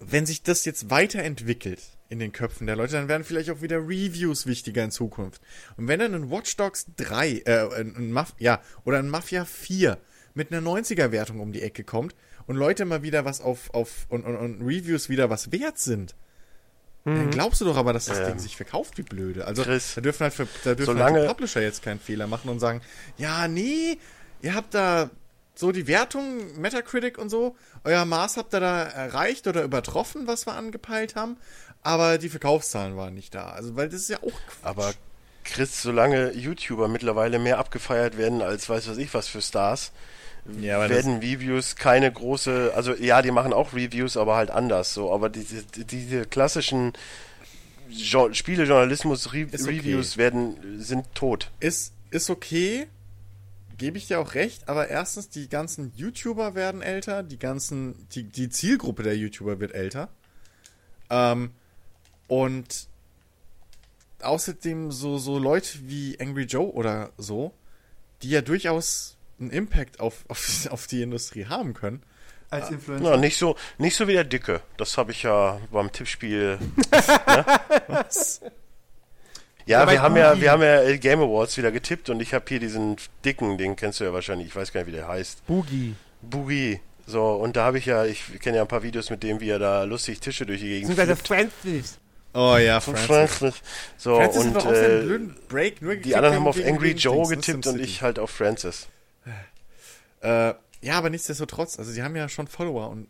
wenn 0.00 0.26
sich 0.26 0.42
das 0.42 0.64
jetzt 0.64 0.90
weiterentwickelt 0.90 1.80
in 2.08 2.18
den 2.18 2.32
Köpfen 2.32 2.66
der 2.66 2.76
Leute, 2.76 2.92
dann 2.94 3.08
werden 3.08 3.24
vielleicht 3.24 3.50
auch 3.50 3.62
wieder 3.62 3.78
Reviews 3.78 4.46
wichtiger 4.46 4.82
in 4.84 4.90
Zukunft. 4.90 5.40
Und 5.76 5.88
wenn 5.88 6.00
dann 6.00 6.14
ein 6.14 6.30
Watch 6.30 6.56
Dogs 6.56 6.86
3, 6.96 7.42
äh, 7.46 7.80
ein, 7.80 8.12
Maf 8.12 8.34
ja, 8.38 8.60
oder 8.84 8.98
ein 8.98 9.08
Mafia 9.08 9.44
4 9.44 9.98
mit 10.34 10.52
einer 10.52 10.60
90er-Wertung 10.68 11.40
um 11.40 11.52
die 11.52 11.62
Ecke 11.62 11.84
kommt 11.84 12.14
und 12.46 12.56
Leute 12.56 12.84
mal 12.84 13.02
wieder 13.02 13.24
was 13.24 13.40
auf, 13.40 13.72
auf 13.72 14.06
und, 14.08 14.24
und, 14.24 14.36
und 14.36 14.62
Reviews 14.62 15.08
wieder 15.08 15.30
was 15.30 15.52
wert 15.52 15.78
sind, 15.78 16.14
dann 17.04 17.30
glaubst 17.30 17.60
du 17.60 17.64
doch 17.64 17.76
aber, 17.76 17.92
dass 17.92 18.04
das 18.04 18.18
Ja. 18.18 18.28
Ding 18.28 18.38
sich 18.38 18.54
verkauft 18.56 18.96
wie 18.96 19.02
blöde. 19.02 19.44
Also 19.44 19.64
Chris, 19.64 19.94
da 19.96 20.00
dürfen 20.00 20.22
halt, 20.22 20.34
für, 20.34 20.46
da 20.62 20.74
dürfen 20.76 20.94
solange- 20.96 21.18
halt 21.20 21.28
Publisher 21.28 21.60
jetzt 21.60 21.82
keinen 21.82 21.98
Fehler 21.98 22.28
machen 22.28 22.48
und 22.48 22.60
sagen, 22.60 22.80
ja, 23.18 23.48
nee, 23.48 23.98
ihr 24.40 24.54
habt 24.54 24.72
da 24.74 25.10
so 25.62 25.70
die 25.70 25.86
Wertung, 25.86 26.60
Metacritic 26.60 27.18
und 27.18 27.30
so, 27.30 27.54
euer 27.84 28.04
Maß 28.04 28.36
habt 28.36 28.52
ihr 28.52 28.58
da 28.58 28.82
erreicht 28.82 29.46
oder 29.46 29.62
übertroffen, 29.62 30.26
was 30.26 30.44
wir 30.44 30.54
angepeilt 30.54 31.14
haben, 31.14 31.36
aber 31.82 32.18
die 32.18 32.28
Verkaufszahlen 32.28 32.96
waren 32.96 33.14
nicht 33.14 33.32
da. 33.32 33.50
Also, 33.50 33.76
weil 33.76 33.88
das 33.88 34.00
ist 34.00 34.10
ja 34.10 34.18
auch 34.18 34.40
Quatsch. 34.48 34.64
Aber 34.64 34.92
Chris, 35.44 35.80
solange 35.80 36.32
YouTuber 36.32 36.88
mittlerweile 36.88 37.38
mehr 37.38 37.58
abgefeiert 37.58 38.18
werden 38.18 38.42
als 38.42 38.68
weiß 38.68 38.88
was 38.88 38.98
ich 38.98 39.14
was 39.14 39.28
für 39.28 39.40
Stars, 39.40 39.92
Ja, 40.60 40.88
werden 40.90 41.18
Reviews 41.18 41.76
keine 41.76 42.10
große, 42.10 42.72
also 42.74 42.94
ja, 42.94 43.22
die 43.22 43.30
machen 43.30 43.52
auch 43.52 43.72
Reviews, 43.72 44.16
aber 44.16 44.34
halt 44.34 44.50
anders 44.50 44.92
so. 44.92 45.12
Aber 45.12 45.28
diese, 45.28 45.62
diese 45.62 46.26
klassischen 46.26 46.92
jo 47.88 48.32
Spielejournalismus-Reviews 48.32 50.12
okay. 50.12 50.18
werden 50.18 50.80
sind 50.80 51.14
tot. 51.14 51.52
ist, 51.60 51.92
ist 52.10 52.30
okay, 52.30 52.88
gebe 53.78 53.98
ich 53.98 54.06
dir 54.06 54.20
auch 54.20 54.34
recht, 54.34 54.68
aber 54.68 54.88
erstens, 54.88 55.28
die 55.28 55.48
ganzen 55.48 55.92
YouTuber 55.96 56.54
werden 56.54 56.82
älter, 56.82 57.22
die 57.22 57.38
ganzen, 57.38 58.08
die, 58.10 58.24
die 58.24 58.48
Zielgruppe 58.48 59.02
der 59.02 59.16
YouTuber 59.16 59.60
wird 59.60 59.72
älter. 59.74 60.08
Ähm, 61.10 61.50
und 62.28 62.88
außerdem 64.22 64.90
so, 64.92 65.18
so 65.18 65.38
Leute 65.38 65.78
wie 65.82 66.18
Angry 66.20 66.44
Joe 66.44 66.72
oder 66.72 67.10
so, 67.18 67.52
die 68.22 68.30
ja 68.30 68.40
durchaus 68.40 69.16
einen 69.40 69.50
Impact 69.50 70.00
auf, 70.00 70.24
auf, 70.28 70.66
auf 70.70 70.86
die 70.86 71.02
Industrie 71.02 71.46
haben 71.46 71.74
können. 71.74 72.02
Als 72.50 72.66
Ah. 72.66 72.72
Influencer. 72.74 73.10
Ja, 73.12 73.16
nicht 73.16 73.38
so, 73.38 73.56
nicht 73.78 73.96
so 73.96 74.06
wie 74.08 74.12
der 74.12 74.24
Dicke. 74.24 74.60
Das 74.76 74.98
habe 74.98 75.10
ich 75.12 75.22
ja 75.22 75.58
beim 75.70 75.90
Tippspiel. 75.90 76.58
Ja, 79.66 79.88
wir 79.90 80.02
haben 80.02 80.16
ja, 80.16 80.40
wir 80.40 80.50
haben 80.50 80.62
ja 80.62 80.96
Game 80.96 81.20
Awards 81.20 81.56
wieder 81.56 81.70
getippt 81.70 82.10
und 82.10 82.20
ich 82.20 82.34
habe 82.34 82.44
hier 82.48 82.60
diesen 82.60 82.96
dicken, 83.24 83.58
den 83.58 83.76
kennst 83.76 84.00
du 84.00 84.04
ja 84.04 84.12
wahrscheinlich, 84.12 84.48
ich 84.48 84.56
weiß 84.56 84.72
gar 84.72 84.80
nicht, 84.80 84.88
wie 84.88 84.96
der 84.96 85.08
heißt. 85.08 85.46
Boogie. 85.46 85.94
Boogie. 86.20 86.80
So, 87.06 87.32
und 87.32 87.56
da 87.56 87.64
habe 87.64 87.78
ich 87.78 87.86
ja, 87.86 88.04
ich 88.04 88.38
kenne 88.40 88.56
ja 88.56 88.62
ein 88.62 88.68
paar 88.68 88.82
Videos 88.82 89.10
mit 89.10 89.22
dem, 89.22 89.40
wie 89.40 89.50
er 89.50 89.58
da 89.58 89.84
lustig 89.84 90.20
Tische 90.20 90.46
durch 90.46 90.60
die 90.60 90.68
Gegend 90.68 90.88
Beziehungsweise 90.88 91.16
flippt. 91.16 91.52
Francis. 91.62 91.98
Oh 92.34 92.56
ja, 92.56 92.80
Von 92.80 92.96
Francis. 92.96 93.38
Francis. 93.38 93.62
So, 93.98 94.16
Francis 94.16 94.44
und 94.46 94.56
äh, 94.56 95.02
blöden 95.02 95.36
Break 95.48 95.82
nur 95.82 95.96
die 95.96 96.14
anderen 96.16 96.36
haben 96.36 96.46
auf 96.46 96.56
Angry 96.64 96.92
Joe 96.92 97.28
ne, 97.28 97.36
getippt 97.36 97.66
und 97.66 97.80
ich 97.80 98.02
halt 98.02 98.18
auf 98.18 98.30
Francis. 98.30 98.88
Äh, 100.22 100.54
ja, 100.80 100.94
aber 100.94 101.10
nichtsdestotrotz, 101.10 101.78
also 101.78 101.90
sie 101.90 102.02
haben 102.02 102.16
ja 102.16 102.28
schon 102.28 102.46
Follower 102.46 102.88
und 102.88 103.08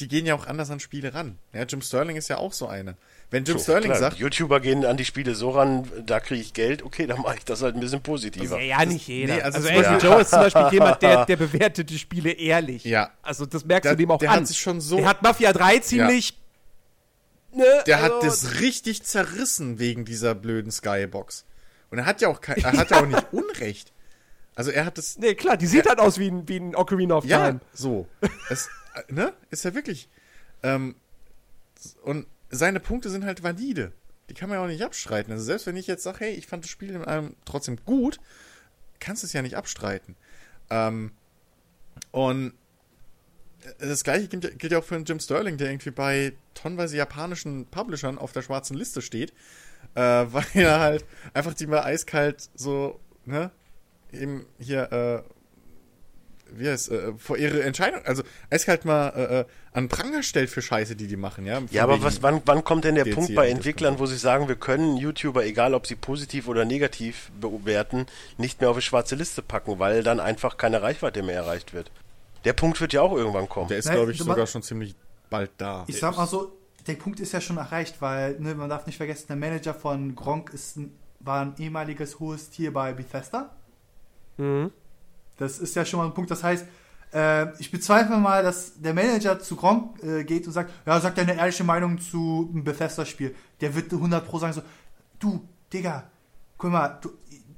die 0.00 0.08
gehen 0.08 0.26
ja 0.26 0.34
auch 0.34 0.46
anders 0.46 0.70
an 0.70 0.80
Spiele 0.80 1.14
ran. 1.14 1.38
Ja, 1.52 1.62
Jim 1.62 1.80
Sterling 1.80 2.16
ist 2.16 2.28
ja 2.28 2.38
auch 2.38 2.52
so 2.52 2.66
eine. 2.66 2.96
Wenn 3.34 3.42
Jim 3.44 3.58
So, 3.58 3.64
Sterling 3.64 3.90
klar, 3.90 3.98
sagt, 3.98 4.18
YouTuber 4.18 4.60
gehen 4.60 4.84
an 4.84 4.96
die 4.96 5.04
Spiele 5.04 5.34
so 5.34 5.50
ran, 5.50 5.90
da 6.06 6.20
kriege 6.20 6.40
ich 6.40 6.52
Geld, 6.52 6.84
okay, 6.84 7.08
dann 7.08 7.20
mache 7.20 7.38
ich 7.38 7.44
das 7.44 7.62
halt 7.62 7.74
ein 7.74 7.80
bisschen 7.80 8.00
positiver. 8.00 8.60
Ja, 8.60 8.78
ja, 8.78 8.84
nicht 8.86 9.08
jeder. 9.08 9.34
nee, 9.34 9.42
also 9.42 9.56
also 9.58 9.68
Angry 9.70 9.82
Beispiel- 9.82 10.08
Joe 10.08 10.20
ist 10.20 10.30
zum 10.30 10.38
Beispiel 10.38 10.68
jemand, 10.70 11.02
der, 11.02 11.26
der 11.26 11.36
bewertet 11.36 11.90
die 11.90 11.98
Spiele 11.98 12.30
ehrlich. 12.30 12.84
Ja. 12.84 13.10
Also 13.22 13.44
das 13.44 13.64
merkst 13.64 13.86
Der- 13.86 13.92
du 13.94 13.96
dem 13.98 14.12
auch 14.12 14.18
der 14.20 14.30
an. 14.30 14.36
hat 14.36 14.46
sich 14.46 14.60
schon 14.60 14.80
so- 14.80 14.98
Der 14.98 15.06
hat 15.08 15.22
Mafia 15.22 15.52
3 15.52 15.80
ziemlich... 15.80 16.38
Ne, 17.52 17.64
der 17.88 18.02
also, 18.04 18.16
hat 18.16 18.22
das 18.24 18.60
richtig 18.60 19.02
zerrissen 19.02 19.80
wegen 19.80 20.04
dieser 20.04 20.36
blöden 20.36 20.70
Skybox. 20.70 21.44
Und 21.90 21.98
er 21.98 22.06
hat 22.06 22.20
ja 22.20 22.28
auch 22.28 22.40
kein, 22.40 22.58
er 22.58 22.72
hat 22.76 22.90
ja 22.92 23.00
auch 23.02 23.06
nicht 23.06 23.26
Unrecht. 23.32 23.92
Also 24.54 24.70
er 24.70 24.84
hat 24.84 24.96
das, 24.96 25.18
Nee, 25.18 25.34
klar, 25.34 25.56
die 25.56 25.66
sieht 25.66 25.88
halt 25.88 25.98
aus 25.98 26.18
wie 26.18 26.28
ein, 26.28 26.48
wie 26.48 26.58
ein 26.58 26.76
Ocarina 26.76 27.16
of 27.16 27.24
ja, 27.24 27.46
Time. 27.48 27.60
so. 27.72 28.06
Es, 28.48 28.68
äh, 29.08 29.12
ne? 29.12 29.32
Ist 29.50 29.64
ja 29.64 29.74
wirklich. 29.74 30.08
Ähm, 30.62 30.94
und 32.04 32.26
seine 32.54 32.80
Punkte 32.80 33.10
sind 33.10 33.24
halt 33.24 33.42
valide. 33.42 33.92
Die 34.28 34.34
kann 34.34 34.48
man 34.48 34.58
ja 34.58 34.64
auch 34.64 34.68
nicht 34.68 34.82
abstreiten. 34.82 35.32
Also 35.32 35.44
selbst 35.44 35.66
wenn 35.66 35.76
ich 35.76 35.86
jetzt 35.86 36.02
sage, 36.02 36.20
hey, 36.20 36.32
ich 36.32 36.46
fand 36.46 36.64
das 36.64 36.70
Spiel 36.70 36.96
allem 36.96 37.36
trotzdem 37.44 37.76
gut, 37.84 38.20
kannst 39.00 39.22
du 39.22 39.26
es 39.26 39.32
ja 39.32 39.42
nicht 39.42 39.56
abstreiten. 39.56 40.16
Ähm, 40.70 41.12
und 42.10 42.54
das 43.78 44.04
gleiche 44.04 44.28
gilt, 44.28 44.58
gilt 44.58 44.72
ja 44.72 44.78
auch 44.78 44.84
für 44.84 44.94
einen 44.94 45.04
Jim 45.04 45.20
Sterling, 45.20 45.56
der 45.56 45.70
irgendwie 45.70 45.90
bei 45.90 46.32
tonnenweise 46.54 46.96
japanischen 46.96 47.66
Publishern 47.66 48.18
auf 48.18 48.32
der 48.32 48.42
schwarzen 48.42 48.76
Liste 48.76 49.02
steht, 49.02 49.32
äh, 49.94 50.00
weil 50.28 50.44
er 50.54 50.80
halt 50.80 51.04
einfach 51.32 51.54
die 51.54 51.66
mal 51.66 51.82
eiskalt 51.82 52.48
so, 52.54 53.00
ne, 53.24 53.50
eben 54.12 54.46
hier, 54.58 54.92
äh, 54.92 55.33
wie 56.58 56.68
heißt, 56.68 56.90
äh, 56.90 57.12
vor 57.18 57.36
ihre 57.36 57.62
Entscheidung, 57.62 58.00
also 58.04 58.22
eiskalt 58.50 58.84
mal 58.84 59.08
äh, 59.08 59.40
äh 59.40 59.44
an 59.72 59.88
Pranger 59.88 60.22
stellt 60.22 60.50
für 60.50 60.62
Scheiße, 60.62 60.94
die 60.94 61.08
die 61.08 61.16
machen, 61.16 61.46
ja. 61.46 61.60
Ja, 61.72 61.82
aber 61.82 62.00
was, 62.00 62.22
wann, 62.22 62.40
wann 62.44 62.62
kommt 62.62 62.84
denn 62.84 62.94
der 62.94 63.04
DLC 63.04 63.14
Punkt 63.16 63.34
bei 63.34 63.48
Entwicklern, 63.48 63.98
wo 63.98 64.06
sie 64.06 64.16
sagen, 64.16 64.46
wir 64.46 64.54
können 64.54 64.96
YouTuber, 64.96 65.44
egal 65.44 65.74
ob 65.74 65.88
sie 65.88 65.96
positiv 65.96 66.46
oder 66.46 66.64
negativ 66.64 67.32
bewerten, 67.40 68.06
nicht 68.38 68.60
mehr 68.60 68.70
auf 68.70 68.76
eine 68.76 68.82
schwarze 68.82 69.16
Liste 69.16 69.42
packen, 69.42 69.80
weil 69.80 70.04
dann 70.04 70.20
einfach 70.20 70.58
keine 70.58 70.80
Reichweite 70.80 71.24
mehr 71.24 71.34
erreicht 71.34 71.74
wird? 71.74 71.90
Der 72.44 72.52
Punkt 72.52 72.80
wird 72.80 72.92
ja 72.92 73.02
auch 73.02 73.16
irgendwann 73.16 73.48
kommen. 73.48 73.68
Der 73.68 73.78
ist, 73.78 73.90
glaube 73.90 74.12
ich, 74.12 74.18
sogar 74.18 74.46
schon 74.46 74.62
ziemlich 74.62 74.94
bald 75.28 75.50
da. 75.56 75.84
Ich 75.88 75.98
sag 75.98 76.16
mal 76.16 76.26
so, 76.26 76.56
der 76.86 76.94
Punkt 76.94 77.18
ist 77.18 77.32
ja 77.32 77.40
schon 77.40 77.56
erreicht, 77.56 78.00
weil 78.00 78.38
ne, 78.38 78.54
man 78.54 78.68
darf 78.68 78.86
nicht 78.86 78.96
vergessen, 78.96 79.26
der 79.28 79.36
Manager 79.36 79.74
von 79.74 80.14
Gronk 80.14 80.50
ist 80.52 80.76
ein, 80.76 80.96
war 81.20 81.42
ein 81.42 81.54
ehemaliges 81.58 82.20
hohes 82.20 82.50
Tier 82.50 82.72
bei 82.72 82.92
Bethesda. 82.92 83.50
Mhm. 84.36 84.70
Das 85.36 85.58
ist 85.58 85.74
ja 85.76 85.84
schon 85.84 85.98
mal 85.98 86.06
ein 86.06 86.14
Punkt. 86.14 86.30
Das 86.30 86.42
heißt, 86.42 86.66
äh, 87.12 87.52
ich 87.60 87.70
bezweifle 87.70 88.16
mal, 88.16 88.42
dass 88.42 88.80
der 88.80 88.94
Manager 88.94 89.38
zu 89.38 89.56
Gronk 89.56 90.02
äh, 90.02 90.24
geht 90.24 90.46
und 90.46 90.52
sagt, 90.52 90.72
ja, 90.86 91.00
sag 91.00 91.14
deine 91.14 91.36
ehrliche 91.36 91.64
Meinung 91.64 92.00
zu 92.00 92.50
einem 92.52 92.64
Bethesda-Spiel. 92.64 93.34
Der 93.60 93.74
wird 93.74 93.92
100 93.92 94.26
pro 94.26 94.38
sagen 94.38 94.52
so, 94.52 94.62
du, 95.18 95.48
Digga, 95.72 96.10
guck 96.58 96.70
mal, 96.70 96.98
du, 97.00 97.10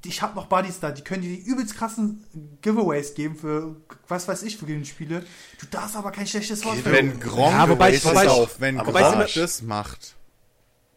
ich 0.04 0.22
habe 0.22 0.34
noch 0.34 0.46
Buddies 0.46 0.80
da, 0.80 0.90
die 0.90 1.02
können 1.02 1.22
dir 1.22 1.30
die 1.30 1.42
übelst 1.42 1.76
krassen 1.76 2.24
Giveaways 2.62 3.14
geben 3.14 3.36
für 3.36 3.76
was 4.08 4.28
weiß 4.28 4.42
ich 4.44 4.56
für 4.56 4.66
Gewinnspiele. 4.66 5.24
Du 5.60 5.66
darfst 5.70 5.96
aber 5.96 6.12
kein 6.12 6.26
schlechtes 6.26 6.64
Wort 6.64 6.84
Wenn 6.84 7.18
Gronk, 7.18 7.52
ja, 7.52 7.68
wobei, 7.68 7.92
pass 7.92 8.04
wobei, 8.04 8.28
auf, 8.28 8.60
wenn 8.60 8.78
Gronk 8.78 9.34
das 9.34 9.62
macht, 9.62 10.16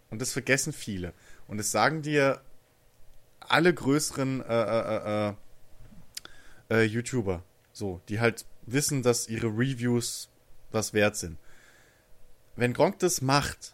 und 0.09 0.21
das 0.21 0.31
vergessen 0.31 0.73
viele, 0.73 1.13
und 1.47 1.59
es 1.59 1.71
sagen 1.71 2.01
dir 2.01 2.41
alle 3.39 3.73
größeren 3.73 4.41
äh, 4.41 4.63
äh, 4.63 5.29
äh, 5.29 5.33
äh, 6.69 6.83
YouTuber, 6.83 7.43
so, 7.71 8.01
die 8.09 8.19
halt 8.19 8.45
wissen, 8.65 9.03
dass 9.03 9.27
ihre 9.27 9.47
Reviews 9.47 10.29
was 10.71 10.93
wert 10.93 11.15
sind. 11.15 11.37
Wenn 12.55 12.73
Gronk 12.73 12.99
das 12.99 13.21
macht 13.21 13.73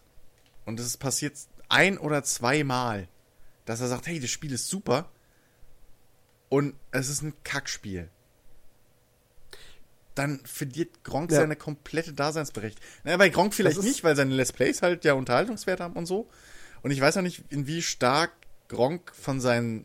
und 0.64 0.80
es 0.80 0.96
passiert 0.96 1.34
ein 1.68 1.98
oder 1.98 2.22
zweimal, 2.22 3.08
dass 3.64 3.80
er 3.80 3.88
sagt, 3.88 4.06
hey, 4.06 4.20
das 4.20 4.30
Spiel 4.30 4.52
ist 4.52 4.68
super 4.68 5.10
und 6.48 6.74
es 6.92 7.08
ist 7.08 7.22
ein 7.22 7.34
Kackspiel, 7.42 8.08
dann 10.14 10.40
verliert 10.44 11.04
Gronk 11.04 11.30
ja. 11.30 11.40
seine 11.40 11.56
komplette 11.56 12.12
Daseinsberechtigung. 12.12 12.88
Naja, 13.04 13.16
bei 13.18 13.28
Gronk 13.28 13.54
vielleicht 13.54 13.82
nicht, 13.82 14.02
weil 14.02 14.16
seine 14.16 14.34
Let's 14.34 14.52
Plays 14.52 14.82
halt 14.82 15.04
ja 15.04 15.12
Unterhaltungswert 15.12 15.80
haben 15.80 15.94
und 15.94 16.06
so. 16.06 16.28
Und 16.82 16.90
ich 16.90 17.00
weiß 17.00 17.18
auch 17.18 17.22
nicht, 17.22 17.44
in 17.50 17.66
wie 17.66 17.82
stark 17.82 18.32
Gronk 18.68 19.12
von 19.14 19.40
seinen 19.40 19.84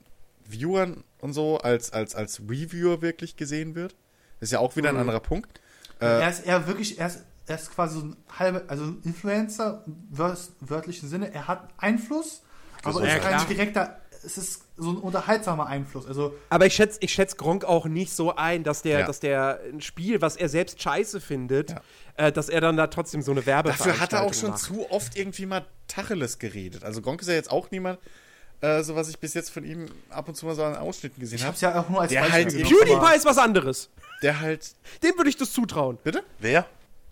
Viewern 0.52 1.04
und 1.20 1.34
so 1.34 1.58
als, 1.58 1.92
als, 1.94 2.16
als 2.16 2.42
Reviewer 2.42 3.02
wirklich 3.02 3.36
gesehen 3.36 3.76
wird. 3.76 3.96
Das 4.40 4.48
ist 4.48 4.54
ja 4.54 4.60
auch 4.60 4.76
wieder 4.76 4.90
ein 4.90 4.96
mhm. 4.96 5.02
anderer 5.02 5.20
Punkt. 5.20 5.62
Äh, 6.00 6.06
er 6.06 6.30
ist 6.30 6.46
eher 6.46 6.68
wirklich, 6.68 7.00
er 7.00 7.08
ist, 7.08 7.24
er 7.48 7.56
ist 7.56 7.72
quasi 7.74 8.00
so 8.00 8.06
ein 8.06 8.18
halber, 8.38 8.64
also 8.68 8.86
ein 8.86 9.02
Influencer 9.04 9.84
im 9.86 9.98
wörtlichen 10.60 11.10
Sinne. 11.10 11.34
Er 11.34 11.48
hat 11.48 11.70
Einfluss, 11.78 12.42
aber 12.84 13.04
er 13.04 13.18
ist 13.18 13.24
kein 13.24 13.48
direkter, 13.48 14.02
es 14.24 14.38
ist 14.38 14.64
so 14.78 14.92
ein 14.92 14.98
unterhaltsamer 14.98 15.68
Einfluss. 15.68 16.06
Also 16.06 16.36
aber 16.50 16.66
ich 16.66 16.74
schätze 16.74 17.00
ich 17.02 17.14
schätz 17.14 17.38
Gronk 17.38 17.66
auch 17.66 17.86
nicht 17.86 18.14
so 18.14 18.36
ein, 18.36 18.64
dass 18.64 18.82
der, 18.82 19.00
ja. 19.00 19.06
dass 19.06 19.20
der 19.20 19.60
ein 19.72 19.82
Spiel, 19.82 20.22
was 20.22 20.36
er 20.36 20.50
selbst 20.50 20.82
scheiße 20.82 21.22
findet, 21.22 21.72
ja. 21.72 21.82
äh, 22.16 22.32
dass 22.32 22.50
er 22.50 22.62
dann 22.62 22.78
da 22.78 22.88
trotzdem 22.88 23.22
so 23.22 23.32
eine 23.32 23.46
Werbe 23.46 23.70
Dafür 23.70 24.00
hat 24.00 24.14
er 24.14 24.24
auch 24.24 24.34
schon 24.34 24.52
macht. 24.52 24.62
zu 24.62 24.90
oft 24.90 25.16
irgendwie 25.16 25.46
mal 25.46 25.66
Tacheles 25.88 26.40
geredet. 26.40 26.84
Also 26.84 27.02
Gronk 27.02 27.22
ist 27.22 27.28
ja 27.28 27.34
jetzt 27.34 27.52
auch 27.52 27.72
niemand, 27.72 28.00
äh, 28.62 28.84
so 28.84 28.96
was 28.96 29.10
ich 29.10 29.20
bis 29.20 29.34
jetzt 29.34 29.50
von 29.50 29.64
ihm 29.64 29.88
ab 30.10 30.28
und 30.28 30.36
zu 30.36 30.46
mal 30.46 30.56
so 30.56 30.64
an 30.64 30.76
Ausschnitten 30.76 31.20
gesehen 31.20 31.40
habe. 31.40 31.56
Ich 31.56 31.64
hab's 31.64 31.76
ja 31.76 31.80
auch 31.80 31.90
nur 31.90 32.02
als 32.02 32.12
der 32.12 32.22
Beispiel 32.22 32.44
halt 32.44 32.70
PewDiePie 32.70 33.16
ist 33.16 33.26
was 33.26 33.38
anderes. 33.38 33.90
Der 34.22 34.40
halt. 34.40 34.76
Dem 35.04 35.18
würde 35.18 35.30
ich 35.30 35.38
das 35.38 35.52
zutrauen. 35.52 35.98
Bitte? 36.04 36.24
Wer? 36.40 36.68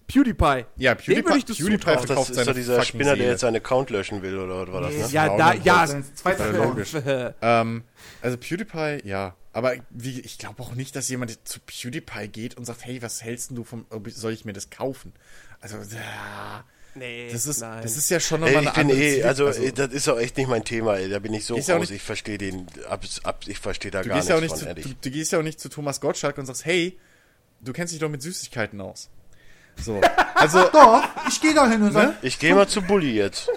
PewDiePie. 0.08 0.66
Ja, 0.78 0.96
PewDiePie. 0.96 1.16
Dem 1.16 1.26
würde 1.26 1.38
ich 1.38 1.46
das 1.46 1.58
PewDiePie 1.58 1.98
zutrauen. 1.98 2.08
Das 2.08 2.30
ist 2.30 2.48
doch 2.48 2.54
dieser 2.54 2.84
Spinner, 2.84 3.16
der 3.16 3.28
jetzt 3.28 3.42
seinen 3.42 3.58
Account 3.58 3.90
löschen 3.90 4.22
will, 4.22 4.38
oder 4.38 4.68
was 4.68 4.74
war 4.74 4.82
das, 4.82 4.94
ne? 4.94 5.08
Ja, 5.12 5.38
da, 5.38 5.54
ja. 5.54 5.88
Zweiter 6.16 6.52
logisch. 6.52 6.94
ähm, 7.42 7.84
also 8.22 8.38
PewDiePie, 8.38 9.08
ja. 9.08 9.36
Aber 9.52 9.74
wie, 9.90 10.20
ich 10.22 10.38
glaube 10.38 10.62
auch 10.62 10.76
nicht, 10.76 10.96
dass 10.96 11.10
jemand 11.10 11.48
zu 11.48 11.60
PewDiePie 11.60 12.28
geht 12.28 12.58
und 12.58 12.66
sagt, 12.66 12.86
hey, 12.86 13.02
was 13.02 13.24
hältst 13.24 13.52
du 13.52 13.64
vom, 13.64 13.86
soll 14.08 14.34
ich 14.34 14.46
mir 14.46 14.54
das 14.54 14.70
kaufen? 14.70 15.14
Also, 15.62 15.78
ja. 15.78 16.64
Nee, 16.96 17.30
das 17.32 17.46
ist, 17.46 17.62
nein. 17.62 17.84
das 17.84 17.96
ist 17.98 18.10
ja 18.10 18.20
schon 18.20 18.42
nochmal 18.42 18.68
eine 18.68 18.72
bin 18.72 18.90
eh, 18.90 19.24
also, 19.24 19.48
also, 19.48 19.70
das 19.72 19.94
ist 19.94 20.08
auch 20.10 20.18
echt 20.18 20.38
nicht 20.38 20.50
mein 20.50 20.64
Thema, 20.64 20.98
ey. 20.98 21.10
Da 21.10 21.20
bin 21.20 21.34
ich 21.34 21.46
so 21.46 21.56
raus, 21.56 21.68
nicht, 21.68 21.92
ich 21.92 22.02
verstehe 22.02 22.38
den, 22.38 22.68
ab, 22.90 23.04
ab, 23.24 23.44
ich 23.48 23.60
verstehe 23.60 23.92
da 23.92 24.02
gar 24.02 24.16
nichts 24.16 24.30
ja 24.30 24.40
nicht 24.40 24.50
von, 24.50 24.60
zu, 24.60 24.74
du, 24.74 24.96
du, 25.02 25.12
gehst 25.12 25.32
ja 25.32 25.40
auch 25.40 25.44
nicht 25.44 25.60
zu 25.60 25.70
Thomas 25.70 26.02
Gottschalk 26.02 26.38
und 26.38 26.46
sagst, 26.46 26.66
hey, 26.66 26.98
du 27.62 27.74
kennst 27.74 27.94
dich 27.94 28.00
doch 28.00 28.10
mit 28.10 28.22
Süßigkeiten 28.22 28.82
aus. 28.82 29.10
So, 29.78 30.02
also. 30.36 30.68
doch, 30.70 31.04
ich 31.28 31.40
gehe 31.40 31.54
da 31.54 31.70
hin 31.70 31.82
und 31.82 31.94
sag. 31.94 32.10
Ne? 32.10 32.18
Ich 32.22 32.40
gehe 32.40 32.56
mal 32.56 32.68
zu 32.68 32.82
Bulli 32.82 33.14
jetzt. 33.14 33.50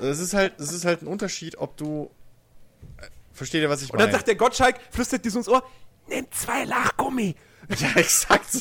Das 0.00 0.18
ist 0.18 0.34
halt, 0.34 0.54
das 0.58 0.72
ist 0.72 0.84
halt 0.84 1.02
ein 1.02 1.06
Unterschied, 1.06 1.58
ob 1.58 1.76
du, 1.76 2.10
äh, 2.98 3.06
versteht 3.32 3.62
ihr, 3.62 3.70
was 3.70 3.82
ich 3.82 3.92
meine? 3.92 4.04
Und 4.04 4.08
dann 4.08 4.18
sagt 4.18 4.28
der 4.28 4.36
Gottschalk, 4.36 4.76
flüstert 4.90 5.24
dir 5.24 5.30
so 5.30 5.38
ins 5.38 5.48
Ohr, 5.48 5.62
nimm 6.08 6.26
zwei 6.30 6.64
Lachgummi. 6.64 7.34
Ja, 7.78 7.92
exakt. 7.96 8.60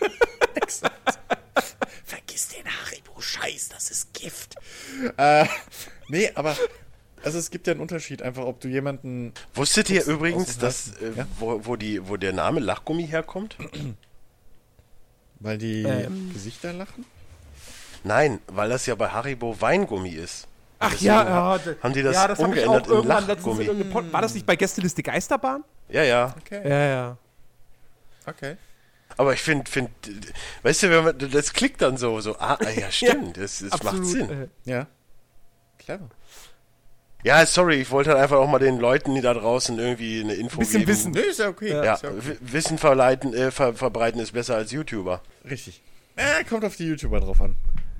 exakt. 0.54 0.91
Vergiss 2.32 2.48
den 2.48 2.64
Haribo 2.64 3.20
Scheiß, 3.20 3.68
das 3.68 3.90
ist 3.90 4.14
Gift. 4.14 4.56
Äh, 5.18 5.44
nee, 6.08 6.30
aber 6.34 6.56
also 7.22 7.38
es 7.38 7.50
gibt 7.50 7.66
ja 7.66 7.72
einen 7.72 7.82
Unterschied 7.82 8.22
einfach, 8.22 8.44
ob 8.46 8.58
du 8.60 8.68
jemanden. 8.68 9.34
Wusstet 9.54 9.90
ihr 9.90 10.06
übrigens, 10.06 10.56
dass 10.56 10.96
äh, 11.02 11.12
ja? 11.16 11.26
wo, 11.38 11.60
wo, 11.66 11.76
die, 11.76 12.08
wo 12.08 12.16
der 12.16 12.32
Name 12.32 12.60
Lachgummi 12.60 13.06
herkommt? 13.06 13.58
Weil 15.40 15.58
die 15.58 15.82
ähm. 15.82 16.30
Gesichter 16.32 16.72
lachen? 16.72 17.04
Nein, 18.02 18.40
weil 18.46 18.70
das 18.70 18.86
ja 18.86 18.94
bei 18.94 19.08
Haribo 19.08 19.60
Weingummi 19.60 20.10
ist. 20.10 20.48
Ach 20.78 20.98
ja, 21.00 21.22
ja, 21.24 21.60
haben 21.82 21.92
die 21.92 22.02
das, 22.02 22.14
ja, 22.14 22.28
das 22.28 22.38
umgeändert 22.38 22.88
in 22.88 23.06
Lachgummi. 23.06 23.68
War 24.10 24.22
das 24.22 24.32
nicht 24.32 24.46
bei 24.46 24.56
Gästeliste 24.56 25.02
Geisterbahn? 25.02 25.64
Ja, 25.90 26.02
ja. 26.02 26.34
Okay. 26.40 26.66
Ja, 26.66 26.86
ja. 26.86 27.16
Okay. 28.26 28.56
Aber 29.16 29.32
ich 29.32 29.40
finde, 29.40 29.70
find, 29.70 29.90
weißt 30.62 30.84
du, 30.84 30.90
wenn 30.90 31.04
man, 31.04 31.30
das 31.30 31.52
klickt 31.52 31.82
dann 31.82 31.96
so, 31.96 32.20
so, 32.20 32.36
ah, 32.38 32.58
ja, 32.76 32.90
stimmt, 32.90 33.36
ja, 33.36 33.42
das, 33.42 33.64
das 33.68 33.82
macht 33.82 34.04
Sinn. 34.04 34.30
Äh, 34.30 34.48
ja. 34.70 34.86
Clever. 35.78 36.08
Ja, 37.24 37.46
sorry, 37.46 37.76
ich 37.76 37.90
wollte 37.90 38.10
halt 38.10 38.20
einfach 38.20 38.38
auch 38.38 38.48
mal 38.48 38.58
den 38.58 38.78
Leuten, 38.78 39.14
die 39.14 39.20
da 39.20 39.32
draußen 39.32 39.78
irgendwie 39.78 40.20
eine 40.20 40.34
Info 40.34 40.58
Bisschen 40.58 40.80
geben. 40.80 40.90
Wissen. 40.90 41.12
Nee, 41.12 41.20
ist 41.20 41.38
ja 41.38 41.48
okay. 41.48 41.70
Ja, 41.70 41.84
ja 41.84 41.94
okay. 41.94 42.36
Wissen 42.40 42.78
verleiten, 42.78 43.32
äh, 43.32 43.52
ver 43.52 43.74
verbreiten 43.74 44.20
ist 44.20 44.32
besser 44.32 44.56
als 44.56 44.72
YouTuber. 44.72 45.22
Richtig. 45.48 45.82
Äh, 46.16 46.42
kommt 46.44 46.64
auf 46.64 46.76
die 46.76 46.86
YouTuber 46.86 47.20
drauf 47.20 47.40
an. 47.40 47.56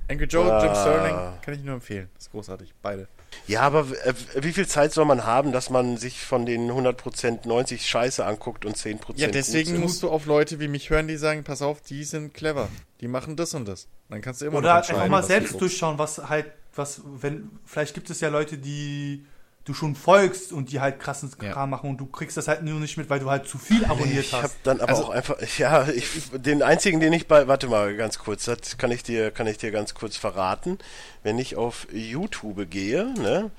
Angry 0.09 0.25
Joe, 0.25 0.51
ah. 0.51 0.63
Jim 0.63 0.75
Sterling, 0.75 1.15
kann 1.41 1.53
ich 1.53 1.63
nur 1.63 1.75
empfehlen. 1.75 2.09
Das 2.15 2.25
ist 2.25 2.31
großartig, 2.31 2.73
beide. 2.81 3.07
Ja, 3.47 3.61
aber 3.61 3.87
äh, 4.05 4.13
wie 4.41 4.53
viel 4.53 4.67
Zeit 4.67 4.93
soll 4.93 5.05
man 5.05 5.25
haben, 5.25 5.51
dass 5.51 5.69
man 5.69 5.97
sich 5.97 6.21
von 6.21 6.45
den 6.45 6.71
100% 6.71 7.47
90 7.47 7.87
Scheiße 7.87 8.25
anguckt 8.25 8.65
und 8.65 8.77
10% 8.77 9.13
Ja, 9.15 9.27
deswegen 9.27 9.79
musst 9.79 10.03
du 10.03 10.09
auf 10.09 10.25
Leute 10.25 10.59
wie 10.59 10.67
mich 10.67 10.89
hören, 10.89 11.07
die 11.07 11.17
sagen, 11.17 11.43
pass 11.43 11.61
auf, 11.61 11.81
die 11.81 12.03
sind 12.03 12.33
clever. 12.33 12.69
Die 13.01 13.07
machen 13.07 13.35
das 13.35 13.53
und 13.53 13.67
das. 13.67 13.87
Dann 14.09 14.21
kannst 14.21 14.41
du 14.41 14.45
immer 14.45 14.59
Oder 14.59 14.75
einfach 14.75 15.07
mal 15.07 15.23
selbst 15.23 15.59
durchschauen, 15.59 15.97
was 15.97 16.29
halt, 16.29 16.45
was, 16.75 17.01
wenn, 17.05 17.49
vielleicht 17.65 17.93
gibt 17.93 18.09
es 18.09 18.21
ja 18.21 18.29
Leute, 18.29 18.57
die 18.57 19.25
du 19.65 19.73
schon 19.73 19.95
folgst 19.95 20.51
und 20.51 20.71
die 20.71 20.81
halt 20.81 20.99
krassen 20.99 21.31
Kram 21.37 21.51
ja. 21.55 21.65
machen 21.65 21.89
und 21.89 21.97
du 21.97 22.05
kriegst 22.05 22.35
das 22.35 22.47
halt 22.47 22.63
nur 22.63 22.79
nicht 22.79 22.97
mit, 22.97 23.09
weil 23.09 23.19
du 23.19 23.29
halt 23.29 23.47
zu 23.47 23.57
viel 23.57 23.85
abonniert 23.85 24.25
ich 24.25 24.33
hast. 24.33 24.39
Ich 24.39 24.43
habe 24.43 24.53
dann 24.63 24.81
aber 24.81 24.89
also, 24.89 25.05
auch 25.05 25.09
einfach, 25.09 25.37
ja, 25.57 25.87
ich, 25.87 26.31
den 26.33 26.61
einzigen, 26.61 26.99
den 26.99 27.13
ich 27.13 27.27
bei, 27.27 27.47
warte 27.47 27.67
mal 27.67 27.95
ganz 27.95 28.19
kurz, 28.19 28.45
das 28.45 28.77
kann 28.77 28.91
ich 28.91 29.03
dir, 29.03 29.31
kann 29.31 29.47
ich 29.47 29.57
dir 29.57 29.71
ganz 29.71 29.93
kurz 29.93 30.17
verraten, 30.17 30.79
wenn 31.23 31.39
ich 31.39 31.55
auf 31.55 31.87
YouTube 31.91 32.69
gehe, 32.69 33.13
ne? 33.19 33.51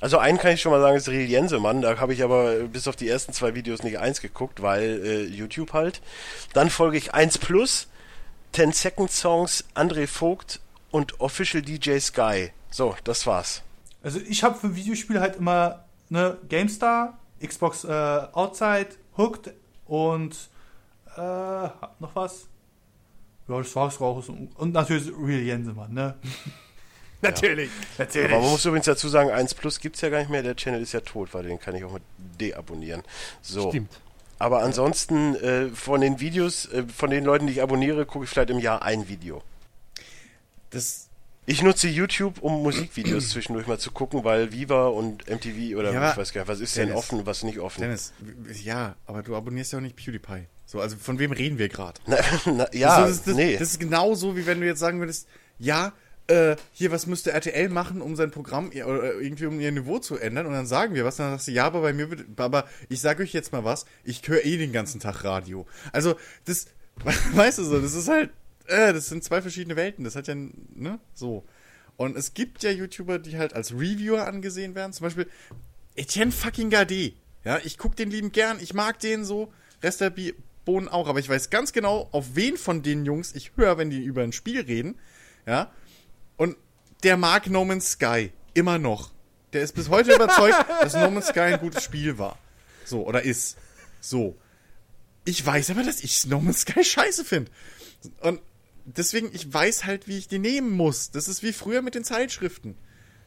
Also 0.00 0.18
einen 0.18 0.38
kann 0.38 0.52
ich 0.52 0.60
schon 0.60 0.72
mal 0.72 0.80
sagen, 0.80 0.96
ist 0.96 1.08
Riel 1.08 1.30
Jensemann, 1.30 1.80
da 1.80 1.98
habe 1.98 2.12
ich 2.12 2.22
aber 2.22 2.64
bis 2.64 2.88
auf 2.88 2.96
die 2.96 3.08
ersten 3.08 3.32
zwei 3.32 3.54
Videos 3.54 3.82
nicht 3.82 3.98
eins 3.98 4.20
geguckt, 4.20 4.60
weil 4.60 5.00
äh, 5.02 5.22
YouTube 5.22 5.72
halt. 5.72 6.02
Dann 6.52 6.68
folge 6.68 6.98
ich 6.98 7.14
1 7.14 7.38
Plus, 7.38 7.86
10 8.52 8.72
Second 8.72 9.10
Songs, 9.10 9.64
André 9.74 10.06
Vogt 10.06 10.60
und 10.90 11.20
Official 11.20 11.62
DJ 11.62 12.00
Sky. 12.00 12.50
So, 12.70 12.96
das 13.04 13.26
war's. 13.26 13.63
Also 14.04 14.20
ich 14.20 14.44
habe 14.44 14.56
für 14.56 14.76
Videospiele 14.76 15.20
halt 15.20 15.36
immer 15.36 15.84
ne, 16.10 16.38
GameStar, 16.48 17.18
Xbox 17.44 17.84
äh, 17.84 17.88
Outside, 17.88 18.90
Hooked 19.16 19.52
und 19.86 20.50
äh, 21.16 21.20
noch 21.20 22.14
was. 22.14 22.46
Ja, 23.48 23.58
das 23.58 23.74
war's 23.74 24.00
raus. 24.00 24.28
Und 24.28 24.72
natürlich 24.72 25.10
Real 25.18 25.40
Jensemann, 25.40 25.92
ne? 25.92 26.14
Natürlich. 27.22 27.70
Natürlich. 27.98 28.30
Aber 28.30 28.42
man 28.42 28.50
muss 28.50 28.64
übrigens 28.66 28.86
dazu 28.86 29.08
sagen, 29.08 29.30
1 29.30 29.54
Plus 29.54 29.80
gibt 29.80 29.96
es 29.96 30.02
ja 30.02 30.10
gar 30.10 30.18
nicht 30.18 30.30
mehr, 30.30 30.42
der 30.42 30.56
Channel 30.56 30.82
ist 30.82 30.92
ja 30.92 31.00
tot, 31.00 31.32
weil 31.32 31.44
den 31.44 31.58
kann 31.58 31.74
ich 31.74 31.84
auch 31.84 31.92
mit 31.92 32.02
deabonnieren. 32.38 33.02
So. 33.40 33.70
Stimmt. 33.70 33.98
Aber 34.38 34.62
ansonsten 34.62 35.34
äh, 35.36 35.68
von 35.68 36.02
den 36.02 36.20
Videos, 36.20 36.66
äh, 36.66 36.84
von 36.84 37.10
den 37.10 37.24
Leuten, 37.24 37.46
die 37.46 37.54
ich 37.54 37.62
abonniere, 37.62 38.04
gucke 38.04 38.24
ich 38.24 38.30
vielleicht 38.30 38.50
im 38.50 38.58
Jahr 38.58 38.82
ein 38.82 39.08
Video. 39.08 39.42
Das, 40.68 41.03
Ich 41.46 41.62
nutze 41.62 41.88
YouTube, 41.88 42.40
um 42.40 42.62
Musikvideos 42.62 43.28
zwischendurch 43.30 43.66
mal 43.66 43.78
zu 43.78 43.90
gucken, 43.90 44.24
weil 44.24 44.52
Viva 44.52 44.86
und 44.86 45.28
MTV 45.28 45.76
oder 45.78 45.92
Ja, 45.92 46.12
ich 46.12 46.16
weiß 46.16 46.32
gar 46.32 46.42
nicht, 46.42 46.48
was 46.48 46.60
ist 46.60 46.76
denn 46.76 46.88
Dennis. 46.88 47.04
offen, 47.04 47.26
was 47.26 47.42
nicht 47.42 47.58
offen? 47.58 47.82
Dennis, 47.82 48.12
ja, 48.62 48.96
aber 49.06 49.22
du 49.22 49.36
abonnierst 49.36 49.72
ja 49.72 49.78
auch 49.78 49.82
nicht 49.82 49.96
PewDiePie. 49.96 50.46
So, 50.66 50.80
also 50.80 50.96
von 50.96 51.18
wem 51.18 51.32
reden 51.32 51.58
wir 51.58 51.68
gerade? 51.68 52.00
Ja, 52.72 53.02
das, 53.02 53.10
ist, 53.10 53.26
das, 53.26 53.34
nee. 53.36 53.56
das 53.58 53.72
ist 53.72 53.80
genauso, 53.80 54.36
wie 54.36 54.46
wenn 54.46 54.60
du 54.60 54.66
jetzt 54.66 54.80
sagen 54.80 55.00
würdest, 55.00 55.28
ja, 55.58 55.92
äh, 56.26 56.56
hier, 56.72 56.90
was 56.90 57.06
müsste 57.06 57.32
RTL 57.32 57.68
machen, 57.68 58.00
um 58.00 58.16
sein 58.16 58.30
Programm 58.30 58.68
oder 58.68 59.14
irgendwie 59.20 59.46
um 59.46 59.60
ihr 59.60 59.70
Niveau 59.70 59.98
zu 59.98 60.16
ändern? 60.16 60.46
Und 60.46 60.54
dann 60.54 60.66
sagen 60.66 60.94
wir 60.94 61.04
was, 61.04 61.16
dann 61.16 61.32
sagst 61.32 61.48
du, 61.48 61.52
ja, 61.52 61.66
aber 61.66 61.82
bei 61.82 61.92
mir 61.92 62.10
wird, 62.10 62.24
aber 62.36 62.64
ich 62.88 63.00
sage 63.00 63.22
euch 63.22 63.34
jetzt 63.34 63.52
mal 63.52 63.64
was, 63.64 63.84
ich 64.04 64.26
höre 64.26 64.44
eh 64.44 64.56
den 64.56 64.72
ganzen 64.72 65.00
Tag 65.00 65.22
Radio. 65.24 65.66
Also, 65.92 66.16
das, 66.46 66.66
weißt 67.34 67.58
du 67.58 67.64
so, 67.64 67.80
das 67.80 67.92
ist 67.92 68.08
halt, 68.08 68.30
äh, 68.66 68.92
das 68.92 69.08
sind 69.08 69.24
zwei 69.24 69.42
verschiedene 69.42 69.76
Welten, 69.76 70.04
das 70.04 70.16
hat 70.16 70.28
ja, 70.28 70.34
ne, 70.34 70.98
so. 71.14 71.44
Und 71.96 72.16
es 72.16 72.34
gibt 72.34 72.62
ja 72.62 72.70
YouTuber, 72.70 73.18
die 73.18 73.38
halt 73.38 73.54
als 73.54 73.72
Reviewer 73.72 74.26
angesehen 74.26 74.74
werden, 74.74 74.92
zum 74.92 75.04
Beispiel 75.04 75.28
Etienne 75.94 76.32
fucking 76.32 76.70
Gade. 76.70 77.12
Ja, 77.44 77.58
ich 77.62 77.78
guck 77.78 77.94
den 77.94 78.10
lieben 78.10 78.32
gern, 78.32 78.58
ich 78.60 78.74
mag 78.74 78.98
den 79.00 79.24
so, 79.24 79.52
Rest 79.82 80.00
der 80.00 80.12
Bohnen 80.64 80.88
auch, 80.88 81.08
aber 81.08 81.18
ich 81.18 81.28
weiß 81.28 81.50
ganz 81.50 81.72
genau, 81.72 82.08
auf 82.10 82.34
wen 82.34 82.56
von 82.56 82.82
den 82.82 83.04
Jungs 83.04 83.34
ich 83.34 83.52
höre, 83.56 83.76
wenn 83.78 83.90
die 83.90 84.02
über 84.02 84.22
ein 84.22 84.32
Spiel 84.32 84.60
reden. 84.62 84.98
Ja, 85.46 85.70
und 86.36 86.56
der 87.02 87.16
mag 87.16 87.48
No 87.48 87.64
Man's 87.64 87.92
Sky 87.92 88.32
immer 88.54 88.78
noch. 88.78 89.12
Der 89.52 89.62
ist 89.62 89.74
bis 89.74 89.88
heute 89.88 90.14
überzeugt, 90.14 90.64
dass 90.80 90.94
No 90.94 91.10
Man's 91.10 91.28
Sky 91.28 91.40
ein 91.40 91.60
gutes 91.60 91.84
Spiel 91.84 92.18
war. 92.18 92.38
So, 92.84 93.06
oder 93.06 93.22
ist. 93.22 93.56
So. 94.00 94.36
Ich 95.26 95.44
weiß 95.44 95.70
aber, 95.70 95.82
dass 95.82 96.02
ich 96.02 96.26
No 96.26 96.40
Man's 96.40 96.62
Sky 96.62 96.82
scheiße 96.82 97.24
finde. 97.24 97.50
Und 98.20 98.40
deswegen, 98.84 99.30
ich 99.32 99.52
weiß 99.52 99.84
halt, 99.84 100.08
wie 100.08 100.18
ich 100.18 100.28
die 100.28 100.38
nehmen 100.38 100.70
muss. 100.70 101.10
Das 101.10 101.28
ist 101.28 101.42
wie 101.42 101.52
früher 101.52 101.82
mit 101.82 101.94
den 101.94 102.04
Zeitschriften. 102.04 102.76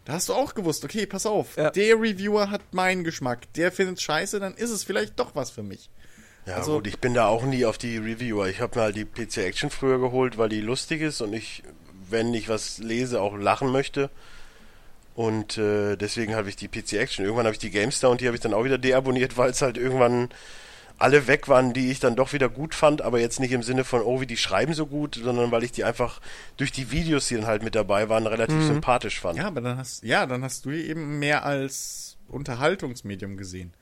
Da 0.06 0.14
hast 0.14 0.30
du 0.30 0.34
auch 0.34 0.54
gewusst, 0.56 0.86
okay, 0.86 1.06
pass 1.06 1.26
auf, 1.26 1.58
Ja. 1.58 1.70
der 1.70 1.96
Reviewer 1.96 2.50
hat 2.50 2.74
meinen 2.74 3.04
Geschmack, 3.04 3.52
der 3.54 3.72
findet 3.74 4.02
scheiße, 4.02 4.40
dann 4.40 4.54
ist 4.56 4.70
es 4.70 4.84
vielleicht 4.86 5.20
doch 5.20 5.36
was 5.36 5.52
für 5.52 5.64
mich. 5.64 5.90
Ja 6.46 6.56
Also- 6.56 6.76
gut, 6.76 6.88
ich 6.88 7.00
bin 7.00 7.14
da 7.14 7.28
auch 7.28 7.44
nie 7.44 7.66
auf 7.66 7.78
die 7.78 7.98
Reviewer. 7.98 8.48
Ich 8.48 8.62
habe 8.62 8.78
mir 8.80 8.84
halt 8.86 8.96
die 8.96 9.04
PC 9.04 9.38
Action 9.46 9.70
früher 9.70 10.00
geholt, 10.00 10.38
weil 10.38 10.48
die 10.48 10.62
lustig 10.62 11.02
ist 11.02 11.20
und 11.20 11.34
ich, 11.34 11.62
wenn 12.10 12.34
ich 12.34 12.48
was 12.48 12.78
lese, 12.78 13.20
auch 13.20 13.36
lachen 13.36 13.70
möchte. 13.70 14.10
Und 15.14 15.58
äh, 15.58 15.96
deswegen 15.98 16.36
habe 16.36 16.48
ich 16.48 16.56
die 16.56 16.68
PC 16.70 16.94
Action. 16.94 17.26
Irgendwann 17.26 17.46
habe 17.48 17.54
ich 17.54 17.60
die 17.60 17.72
GameStar 17.72 18.10
und 18.12 18.22
die 18.22 18.28
habe 18.28 18.36
ich 18.38 18.42
dann 18.42 18.54
auch 18.54 18.64
wieder 18.64 18.78
deabonniert, 18.78 19.36
weil 19.36 19.50
es 19.50 19.62
halt 19.62 19.76
irgendwann 19.78 20.30
alle 20.98 21.28
weg 21.28 21.48
waren, 21.48 21.74
die 21.74 21.92
ich 21.92 22.00
dann 22.00 22.16
doch 22.16 22.34
wieder 22.34 22.50
gut 22.50 22.74
fand, 22.74 23.02
aber 23.02 23.20
jetzt 23.20 23.40
nicht 23.40 23.52
im 23.52 23.64
Sinne 23.64 23.84
von, 23.84 24.02
oh, 24.02 24.20
wie 24.20 24.26
die 24.26 24.38
schreiben 24.38 24.74
so 24.74 24.88
gut, 24.88 25.20
sondern 25.22 25.52
weil 25.52 25.64
ich 25.64 25.72
die 25.72 25.84
einfach 25.84 26.20
durch 26.58 26.72
die 26.72 26.92
Videos, 26.92 27.28
die 27.28 27.36
dann 27.36 27.46
halt 27.46 27.64
mit 27.64 27.76
dabei 27.76 28.10
waren, 28.10 28.26
relativ 28.26 28.64
sympathisch 28.64 29.20
fand. 29.20 29.38
Ja, 29.38 29.48
aber 29.48 29.62
dann 29.62 29.78
hast, 29.78 30.04
ja, 30.04 30.26
dann 30.26 30.44
hast 30.44 30.66
du 30.66 30.72
die 30.72 30.90
eben 30.90 31.20
mehr 31.20 31.46
als 31.46 32.18
Unterhaltungsmedium 32.28 33.38
gesehen. 33.38 33.74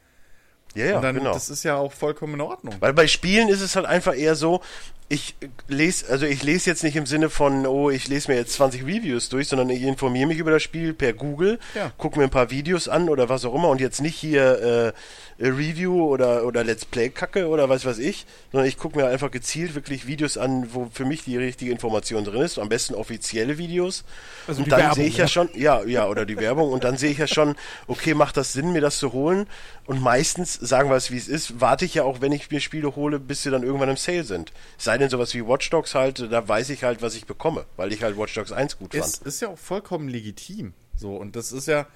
ja, 0.75 0.85
ja 0.85 0.95
Und 0.97 1.03
dann, 1.03 1.15
genau. 1.15 1.33
das 1.33 1.49
ist 1.49 1.63
ja 1.63 1.77
auch 1.77 1.93
vollkommen 1.93 2.33
in 2.35 2.41
Ordnung. 2.41 2.75
Weil 2.79 2.93
bei 2.93 3.07
Spielen 3.07 3.47
ist 3.47 3.61
es 3.61 3.75
halt 3.75 3.85
einfach 3.85 4.15
eher 4.15 4.35
so, 4.35 4.61
ich 5.07 5.36
lese, 5.68 6.10
also 6.10 6.26
ich 6.26 6.41
lese 6.41 6.69
jetzt 6.69 6.84
nicht 6.84 6.95
im 6.95 7.06
Sinne 7.06 7.30
von, 7.30 7.68
oh, 7.68 7.91
ich 7.91 8.07
lese 8.07 8.32
mir 8.32 8.38
jetzt 8.38 8.53
20 8.53 8.84
Reviews 8.84 9.30
durch, 9.30 9.48
sondern 9.48 9.69
ich 9.69 9.84
informiere 9.84 10.27
mich 10.27 10.40
über 10.40 10.49
das 10.49 10.64
Spiel 10.64 10.94
per 10.94 11.14
Google, 11.14 11.60
Ja. 11.76 11.91
gucke 11.98 12.18
mir 12.18 12.23
ein 12.23 12.32
paar 12.32 12.49
Videos 12.49 12.88
an 12.88 13.07
oder 13.10 13.30
was 13.30 13.45
auch 13.45 13.53
immer 13.53 13.69
und 13.69 13.80
jetzt 13.80 14.02
nicht 14.02 14.15
hier 14.15 14.94
äh, 15.40 15.44
Review 15.44 16.06
oder, 16.06 16.45
oder 16.45 16.64
Let's 16.64 16.86
Play 16.86 17.10
Kacke 17.10 17.48
oder 17.49 17.69
was 17.69 17.86
weiß 17.86 17.99
ich, 17.99 18.26
sondern 18.52 18.68
ich 18.68 18.77
gucke 18.77 18.98
mir 18.98 19.07
einfach 19.07 19.30
gezielt 19.30 19.76
wirklich 19.76 20.07
Videos 20.07 20.38
an, 20.38 20.69
wo 20.73 20.90
für 20.91 21.06
mich 21.06 21.23
die 21.23 21.38
richtige 21.38 21.72
Information 21.72 22.23
drin 22.23 22.41
ist, 22.41 22.57
am 22.57 22.69
besten 22.69 22.95
offizielle 22.95 23.57
Videos. 23.57 24.06
Also 24.48 24.64
und 24.64 24.72
dann 24.72 24.94
sehe 24.94 25.06
ich 25.06 25.18
ja 25.18 25.26
ne? 25.26 25.30
schon, 25.30 25.49
ja, 25.53 25.84
ja, 25.84 26.07
oder 26.07 26.26
die 26.26 26.38
Werbung 26.38 26.72
und 26.72 26.84
dann 26.84 26.98
sehe 26.98 27.11
ich 27.11 27.18
ja 27.18 27.27
schon, 27.27 27.56
okay, 27.88 28.14
macht 28.14 28.38
das 28.38 28.53
Sinn, 28.53 28.72
mir 28.72 28.82
das 28.82 28.98
zu 28.98 29.14
holen? 29.14 29.45
Und 29.86 30.02
meistens, 30.02 30.53
sagen 30.53 30.90
wir 30.90 30.95
es 30.95 31.11
wie 31.11 31.18
es 31.18 31.27
ist, 31.27 31.61
warte 31.61 31.86
ich 31.86 31.94
ja 31.94 32.03
auch, 32.03 32.22
wenn 32.22 32.32
ich 32.32 32.49
mir 32.49 32.60
Spiele 32.60 32.95
hole, 32.95 33.19
bis 33.19 33.44
sie 33.44 33.52
dann 33.52 33.61
irgendwann 33.61 33.90
im 33.90 33.98
Sale 33.98 34.23
sind. 34.23 34.52
Sei 34.77 34.94
denn 34.97 35.09
sowas 35.09 35.34
wie 35.34 35.45
Watch 35.45 35.69
Dogs 35.69 35.95
halt, 35.95 36.19
da 36.31 36.47
weiß 36.47 36.69
ich 36.69 36.84
halt, 36.84 37.01
was 37.01 37.15
ich 37.15 37.26
bekomme, 37.26 37.65
weil 37.76 37.91
ich 37.93 38.03
halt 38.03 38.17
Watch 38.17 38.34
Dogs 38.34 38.51
1 38.51 38.77
gut 38.77 38.93
fand. 38.93 39.05
Ist, 39.05 39.23
ist 39.23 39.41
ja 39.41 39.49
auch 39.49 39.57
vollkommen 39.57 40.09
legitim. 40.09 40.73
So, 40.95 41.15
und 41.15 41.35
das 41.35 41.51
ist 41.51 41.67
ja, 41.67 41.88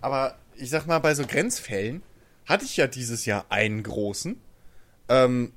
aber 0.00 0.38
ich 0.56 0.70
sag 0.70 0.86
mal, 0.86 0.98
bei 0.98 1.14
so 1.14 1.26
Grenzfällen 1.26 2.02
hatte 2.46 2.64
ich 2.64 2.76
ja 2.76 2.86
dieses 2.86 3.24
Jahr 3.24 3.46
einen 3.48 3.82
großen, 3.82 4.40
ähm, 5.08 5.52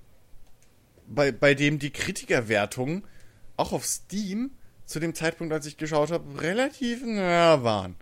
bei, 1.07 1.31
bei 1.31 1.53
dem 1.53 1.79
die 1.79 1.91
Kritikerwertungen 1.91 3.03
auch 3.55 3.73
auf 3.73 3.85
Steam 3.85 4.51
zu 4.85 4.99
dem 4.99 5.13
Zeitpunkt, 5.13 5.53
als 5.53 5.65
ich 5.65 5.77
geschaut 5.77 6.11
habe, 6.11 6.41
relativ 6.41 7.03
naja 7.03 7.63
waren. 7.63 7.95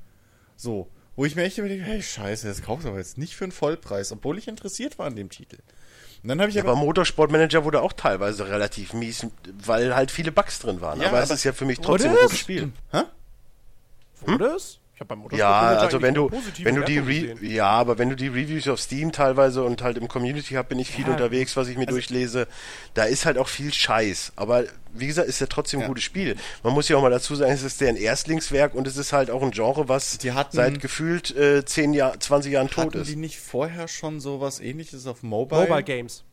So, 0.55 0.89
wo 1.15 1.25
ich 1.25 1.35
mir 1.35 1.43
echt 1.43 1.57
überlege, 1.57 1.83
hey, 1.83 2.01
scheiße, 2.01 2.47
das 2.47 2.61
kaufst 2.61 2.85
du 2.85 2.89
aber 2.89 2.99
jetzt 2.99 3.17
nicht 3.17 3.35
für 3.35 3.45
einen 3.45 3.51
Vollpreis, 3.51 4.11
obwohl 4.11 4.38
ich 4.38 4.47
interessiert 4.47 4.99
war 4.99 5.07
an 5.07 5.15
dem 5.15 5.30
Titel. 5.30 5.57
Und 6.25 6.29
dann 6.29 6.41
habe 6.41 6.49
ich 6.49 6.59
aber 6.59 6.71
aber, 6.71 6.79
Motorsportmanager 6.79 7.65
wurde 7.65 7.83
auch 7.83 7.93
teilweise 7.93 8.47
relativ 8.47 8.93
mies, 8.93 9.27
weil 9.63 9.95
halt 9.95 10.09
viele 10.09 10.31
Bugs 10.31 10.57
drin 10.57 10.81
waren. 10.81 10.99
Ja, 10.99 11.09
aber, 11.09 11.19
es 11.19 11.25
aber- 11.25 11.35
ist 11.35 11.43
ja 11.43 11.53
für 11.53 11.65
mich 11.65 11.79
trotzdem 11.79 12.09
ein 12.09 12.15
gutes 12.15 12.31
es? 12.33 12.39
Spiel. 12.39 12.71
Wurde 14.25 14.45
es? 14.47 14.79
Ich 14.95 15.01
habe 15.01 15.09
beim 15.09 15.19
Motorsport 15.19 15.40
Ja, 15.41 15.59
also 15.77 16.01
wenn 16.01 16.14
du, 16.14 16.32
wenn 16.64 16.75
du 16.75 16.83
die 16.83 16.99
Re 16.99 17.22
gesehen. 17.35 17.40
ja, 17.53 17.67
aber 17.67 17.98
wenn 17.98 18.09
du 18.09 18.15
die 18.15 18.30
Reviews 18.30 18.65
auf 18.69 18.80
Steam 18.80 19.11
teilweise 19.11 19.61
und 19.61 19.82
halt 19.82 19.98
im 19.98 20.07
Community 20.07 20.53
Hub 20.56 20.69
bin 20.69 20.80
ich 20.80 20.90
viel 20.90 21.06
Ja, 21.06 21.11
unterwegs, 21.11 21.57
was 21.57 21.67
ich 21.67 21.75
mir 21.75 21.82
also- 21.82 21.98
durchlese, 21.98 22.48
da 22.93 23.03
ist 23.03 23.25
halt 23.25 23.38
auch 23.38 23.49
viel 23.49 23.74
Scheiß. 23.74 24.32
Aber 24.38 24.64
wie 24.93 25.07
gesagt, 25.07 25.27
ist 25.27 25.41
ja 25.41 25.48
trotzdem 25.48 25.80
ein 25.80 25.82
Ja. 25.82 25.88
gutes 25.90 26.06
Spiel. 26.06 26.38
Man 26.64 26.72
muss 26.74 26.88
ja 26.88 26.95
auch 26.95 27.01
mal 27.01 27.09
dazu 27.11 27.35
sagen, 27.35 27.51
es 27.51 27.61
ist 27.64 27.82
deren 27.82 27.98
Erstlingswerk 27.98 28.74
und 28.74 28.88
es 28.88 28.95
ist 28.95 29.11
halt 29.11 29.30
auch 29.30 29.41
ein 29.43 29.51
Genre, 29.51 29.90
was 29.90 30.17
Die 30.17 30.32
hatten- 30.32 30.56
seit 30.56 30.80
gefühlt 30.80 31.35
äh, 31.35 31.65
10 31.65 31.93
Jahr, 31.93 32.17
20 32.17 32.53
Jahren 32.53 32.69
tot 32.69 32.85
hatten 32.85 33.01
ist. 33.01 33.09
die 33.11 33.17
nicht 33.17 33.38
vorher 33.38 33.90
schon 33.90 34.22
sowas 34.22 34.61
ähnliches 34.61 35.07
auf 35.07 35.24
Mobile? 35.24 35.59
Mobile 35.64 35.83
Games. 35.83 36.24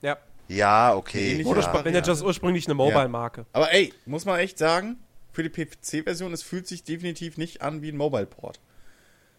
Ja. 0.00 0.16
Ja, 0.48 0.94
okay. 0.94 1.32
Ähnlich 1.32 1.40
Ja. 1.46 1.52
Motorsport 1.52 1.84
Manager 1.84 2.12
ist 2.12 2.22
ursprünglich 2.22 2.66
eine 2.66 2.74
Mobile-Marke. 2.76 3.44
Aber 3.52 3.70
ey, 3.74 3.92
muss 4.06 4.24
man 4.24 4.38
echt 4.38 4.56
sagen, 4.56 4.96
für 5.36 5.42
die 5.42 5.50
PC-Version, 5.50 6.32
es 6.32 6.42
fühlt 6.42 6.66
sich 6.66 6.82
definitiv 6.82 7.36
nicht 7.36 7.60
an 7.60 7.82
wie 7.82 7.90
ein 7.90 7.96
Mobile-Port. 7.96 8.58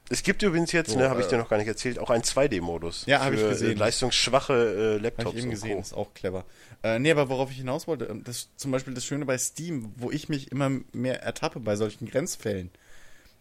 Es 0.09 0.21
gibt 0.23 0.43
übrigens 0.43 0.71
jetzt, 0.71 0.91
So, 0.91 0.97
ne, 0.97 1.09
habe 1.09 1.21
ich 1.21 1.25
äh, 1.25 1.31
dir 1.31 1.37
noch 1.37 1.49
gar 1.49 1.57
nicht 1.57 1.67
erzählt, 1.67 1.97
auch 1.97 2.11
einen 2.11 2.23
2D-Modus. 2.23 3.05
Ja, 3.07 3.25
hab 3.25 3.33
ich 3.33 3.39
für, 3.39 3.49
gesehen. 3.49 3.71
Äh, 3.71 3.79
leistungsschwache 3.79 4.53
äh, 4.53 4.97
Laptops. 5.01 5.25
Habe 5.25 5.37
ich 5.37 5.43
eben 5.43 5.51
gesehen, 5.51 5.73
Co. 5.73 5.81
ist 5.81 5.93
auch 5.93 6.13
clever. 6.13 6.45
Äh, 6.83 6.99
nee, 6.99 7.11
aber 7.11 7.29
worauf 7.29 7.49
ich 7.49 7.57
hinaus 7.57 7.87
wollte, 7.87 8.05
ähm, 8.05 8.23
das 8.23 8.49
zum 8.55 8.71
Beispiel 8.71 8.93
das 8.93 9.05
Schöne 9.05 9.25
bei 9.25 9.37
Steam, 9.39 9.91
wo 9.97 10.11
ich 10.11 10.29
mich 10.29 10.51
immer 10.51 10.69
mehr 10.93 11.23
ertappe 11.23 11.59
bei 11.59 11.75
solchen 11.75 12.07
Grenzfällen. 12.07 12.69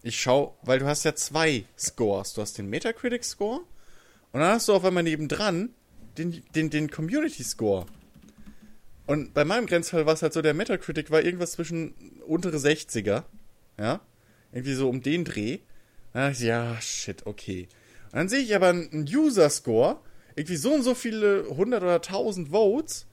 Ich 0.02 0.18
schau, 0.18 0.58
weil 0.62 0.78
du 0.78 0.86
hast 0.86 1.04
ja 1.04 1.14
zwei 1.14 1.66
Scores. 1.78 2.32
Du 2.32 2.40
hast 2.40 2.56
den 2.56 2.70
Metacritic-Score 2.70 3.60
und 4.32 4.40
dann 4.40 4.50
hast 4.50 4.68
du 4.68 4.74
auf 4.74 4.84
einmal 4.84 5.02
nebendran 5.02 5.70
den, 6.16 6.42
den, 6.54 6.70
den 6.70 6.90
Community-Score. 6.90 7.86
Und 9.06 9.34
bei 9.34 9.44
meinem 9.44 9.66
Grenzfall 9.66 10.04
war 10.06 10.14
es 10.14 10.22
halt 10.22 10.32
so, 10.32 10.42
der 10.42 10.54
Metacritic 10.54 11.10
war 11.12 11.22
irgendwas 11.22 11.52
zwischen 11.52 11.94
untere 12.28 12.56
60er, 12.58 13.24
ja, 13.78 14.00
irgendwie 14.52 14.74
so 14.74 14.88
um 14.88 15.02
den 15.02 15.24
Dreh. 15.24 15.58
Dann 16.12 16.30
dachte 16.30 16.42
ich, 16.42 16.48
ja, 16.48 16.80
shit, 16.80 17.26
okay. 17.26 17.68
Und 18.06 18.16
dann 18.16 18.28
sehe 18.28 18.40
ich 18.40 18.54
aber 18.54 18.68
einen 18.68 19.06
User-Score, 19.08 20.00
irgendwie 20.34 20.56
so 20.56 20.72
und 20.72 20.82
so 20.82 20.94
viele 20.94 21.46
100 21.50 21.82
oder 21.82 21.96
1000 21.96 22.50
Votes 22.50 23.06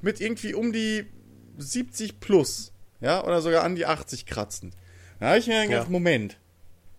mit 0.00 0.20
irgendwie 0.20 0.54
um 0.54 0.72
die 0.72 1.06
70 1.58 2.20
plus, 2.20 2.72
ja, 3.00 3.24
oder 3.24 3.40
sogar 3.40 3.62
an 3.64 3.76
die 3.76 3.86
80 3.86 4.26
kratzen. 4.26 4.72
Da 5.20 5.28
habe 5.28 5.38
ich 5.38 5.46
mir 5.46 5.54
dann 5.54 5.68
gedacht, 5.68 5.86
Ja. 5.86 5.92
Moment, 5.92 6.38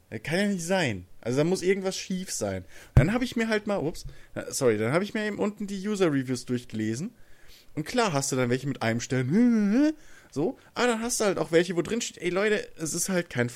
das 0.09 0.21
kann 0.23 0.39
ja 0.39 0.47
nicht 0.47 0.65
sein. 0.65 1.05
Also 1.21 1.37
da 1.39 1.43
muss 1.43 1.61
irgendwas 1.61 1.97
schief 1.97 2.31
sein. 2.31 2.63
Und 2.63 2.67
dann 2.95 3.13
habe 3.13 3.23
ich 3.23 3.35
mir 3.35 3.47
halt 3.47 3.67
mal, 3.67 3.77
ups, 3.77 4.05
äh, 4.35 4.43
sorry, 4.49 4.77
dann 4.77 4.93
habe 4.93 5.03
ich 5.03 5.13
mir 5.13 5.25
eben 5.25 5.39
unten 5.39 5.67
die 5.67 5.87
User-Reviews 5.87 6.45
durchgelesen. 6.45 7.13
Und 7.75 7.85
klar 7.85 8.13
hast 8.13 8.31
du 8.31 8.35
dann 8.35 8.49
welche 8.49 8.67
mit 8.67 8.81
einem 8.81 8.99
Stern, 8.99 9.27
so, 10.33 10.57
aber 10.73 10.87
dann 10.87 11.01
hast 11.01 11.19
du 11.19 11.25
halt 11.25 11.37
auch 11.37 11.51
welche, 11.51 11.75
wo 11.75 11.83
drin 11.83 12.01
steht, 12.01 12.23
ey 12.23 12.29
Leute, 12.29 12.67
es 12.77 12.93
ist 12.93 13.09
halt 13.09 13.29
kein, 13.29 13.51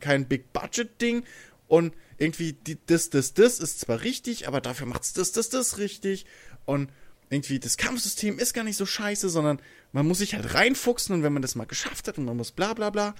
kein 0.00 0.26
Big-Budget-Ding 0.26 1.24
und 1.68 1.94
irgendwie 2.18 2.52
die, 2.52 2.78
das, 2.86 3.10
das, 3.10 3.32
das 3.34 3.60
ist 3.60 3.80
zwar 3.80 4.02
richtig, 4.02 4.48
aber 4.48 4.60
dafür 4.60 4.86
macht's 4.86 5.12
das, 5.12 5.30
das, 5.30 5.50
das 5.50 5.78
richtig 5.78 6.26
und 6.64 6.90
irgendwie 7.30 7.60
das 7.60 7.76
Kampfsystem 7.76 8.40
ist 8.40 8.54
gar 8.54 8.64
nicht 8.64 8.76
so 8.76 8.86
scheiße, 8.86 9.28
sondern 9.28 9.62
man 9.92 10.06
muss 10.06 10.18
sich 10.18 10.34
halt 10.34 10.52
reinfuchsen 10.52 11.14
und 11.14 11.22
wenn 11.22 11.32
man 11.32 11.42
das 11.42 11.54
mal 11.54 11.64
geschafft 11.64 12.08
hat 12.08 12.18
und 12.18 12.24
man 12.24 12.36
muss 12.36 12.50
bla 12.50 12.74
bla 12.74 12.90
bla. 12.90 13.14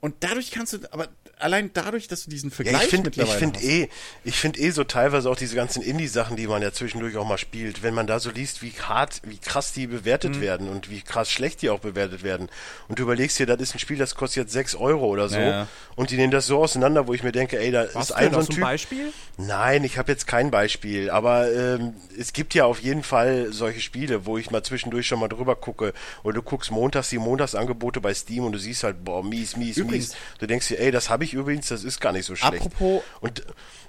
Und 0.00 0.14
dadurch 0.20 0.50
kannst 0.50 0.72
du, 0.72 0.78
aber 0.92 1.08
allein 1.38 1.70
dadurch, 1.74 2.06
dass 2.08 2.24
du 2.24 2.30
diesen 2.30 2.50
Ja, 2.50 2.56
Vergleich 2.56 2.82
ich 2.84 2.88
finde 2.88 3.10
ich 3.10 3.16
mittlerweile 3.16 3.38
find 3.38 3.56
hast. 3.56 3.64
eh, 3.64 3.88
ich 4.24 4.36
finde 4.36 4.58
eh 4.60 4.70
so 4.70 4.84
teilweise 4.84 5.28
auch 5.30 5.36
diese 5.36 5.54
ganzen 5.56 5.82
Indie-Sachen, 5.82 6.36
die 6.36 6.46
man 6.46 6.60
ja 6.62 6.72
zwischendurch 6.72 7.16
auch 7.16 7.26
mal 7.26 7.38
spielt, 7.38 7.82
wenn 7.82 7.94
man 7.94 8.06
da 8.06 8.18
so 8.20 8.30
liest, 8.30 8.62
wie 8.62 8.72
hart, 8.72 9.20
wie 9.24 9.38
krass 9.38 9.72
die 9.72 9.86
bewertet 9.86 10.36
Mhm. 10.36 10.40
werden 10.40 10.68
und 10.68 10.90
wie 10.90 11.00
krass 11.02 11.30
schlecht 11.30 11.62
die 11.62 11.70
auch 11.70 11.80
bewertet 11.80 12.22
werden. 12.22 12.48
Und 12.88 12.98
du 12.98 13.02
überlegst 13.04 13.38
dir, 13.38 13.46
das 13.46 13.60
ist 13.60 13.74
ein 13.74 13.78
Spiel, 13.78 13.98
das 13.98 14.14
kostet 14.14 14.44
jetzt 14.44 14.52
6 14.52 14.74
Euro 14.74 15.06
oder 15.06 15.28
so. 15.28 15.38
Ja. 15.38 15.66
Und 15.96 16.10
die 16.10 16.16
nehmen 16.16 16.30
das 16.30 16.46
so 16.46 16.58
auseinander, 16.62 17.06
wo 17.06 17.12
ich 17.14 17.22
mir 17.22 17.32
denke, 17.32 17.58
ey, 17.58 17.70
da 17.70 17.86
Was 17.94 18.10
ist 18.10 18.12
ein 18.12 18.32
so 18.32 18.40
ein 18.40 18.46
Typ. 18.46 18.60
Beispiel? 18.62 19.12
Nein, 19.36 19.84
ich 19.84 19.96
habe 19.98 20.12
jetzt 20.12 20.26
kein 20.26 20.50
Beispiel, 20.50 21.10
aber 21.10 21.50
ähm, 21.52 21.94
es 22.18 22.32
gibt 22.34 22.54
ja 22.54 22.64
auf 22.66 22.80
jeden 22.80 23.02
Fall 23.02 23.52
solche 23.52 23.80
Spiele, 23.80 24.26
wo 24.26 24.36
ich 24.38 24.50
mal 24.50 24.62
zwischendurch 24.62 25.06
schon 25.06 25.20
mal 25.20 25.28
drüber 25.28 25.56
gucke. 25.56 25.92
Oder 26.22 26.34
du 26.36 26.42
guckst 26.42 26.70
montags 26.70 27.08
die 27.10 27.18
Montagsangebote 27.18 28.00
bei 28.00 28.12
Steam 28.14 28.44
und 28.44 28.52
du 28.52 28.58
siehst 28.58 28.82
halt, 28.84 29.04
boah, 29.04 29.24
mies, 29.24 29.56
mies, 29.56 29.76
Mies. 29.90 30.16
Du 30.38 30.46
denkst 30.46 30.68
dir, 30.68 30.78
ey, 30.78 30.90
das 30.90 31.10
habe 31.10 31.24
ich 31.24 31.34
übrigens, 31.34 31.68
das 31.68 31.84
ist 31.84 32.00
gar 32.00 32.12
nicht 32.12 32.24
so 32.26 32.36
schlecht. 32.36 32.64
Apropos- 32.66 33.02
Und, 33.20 33.44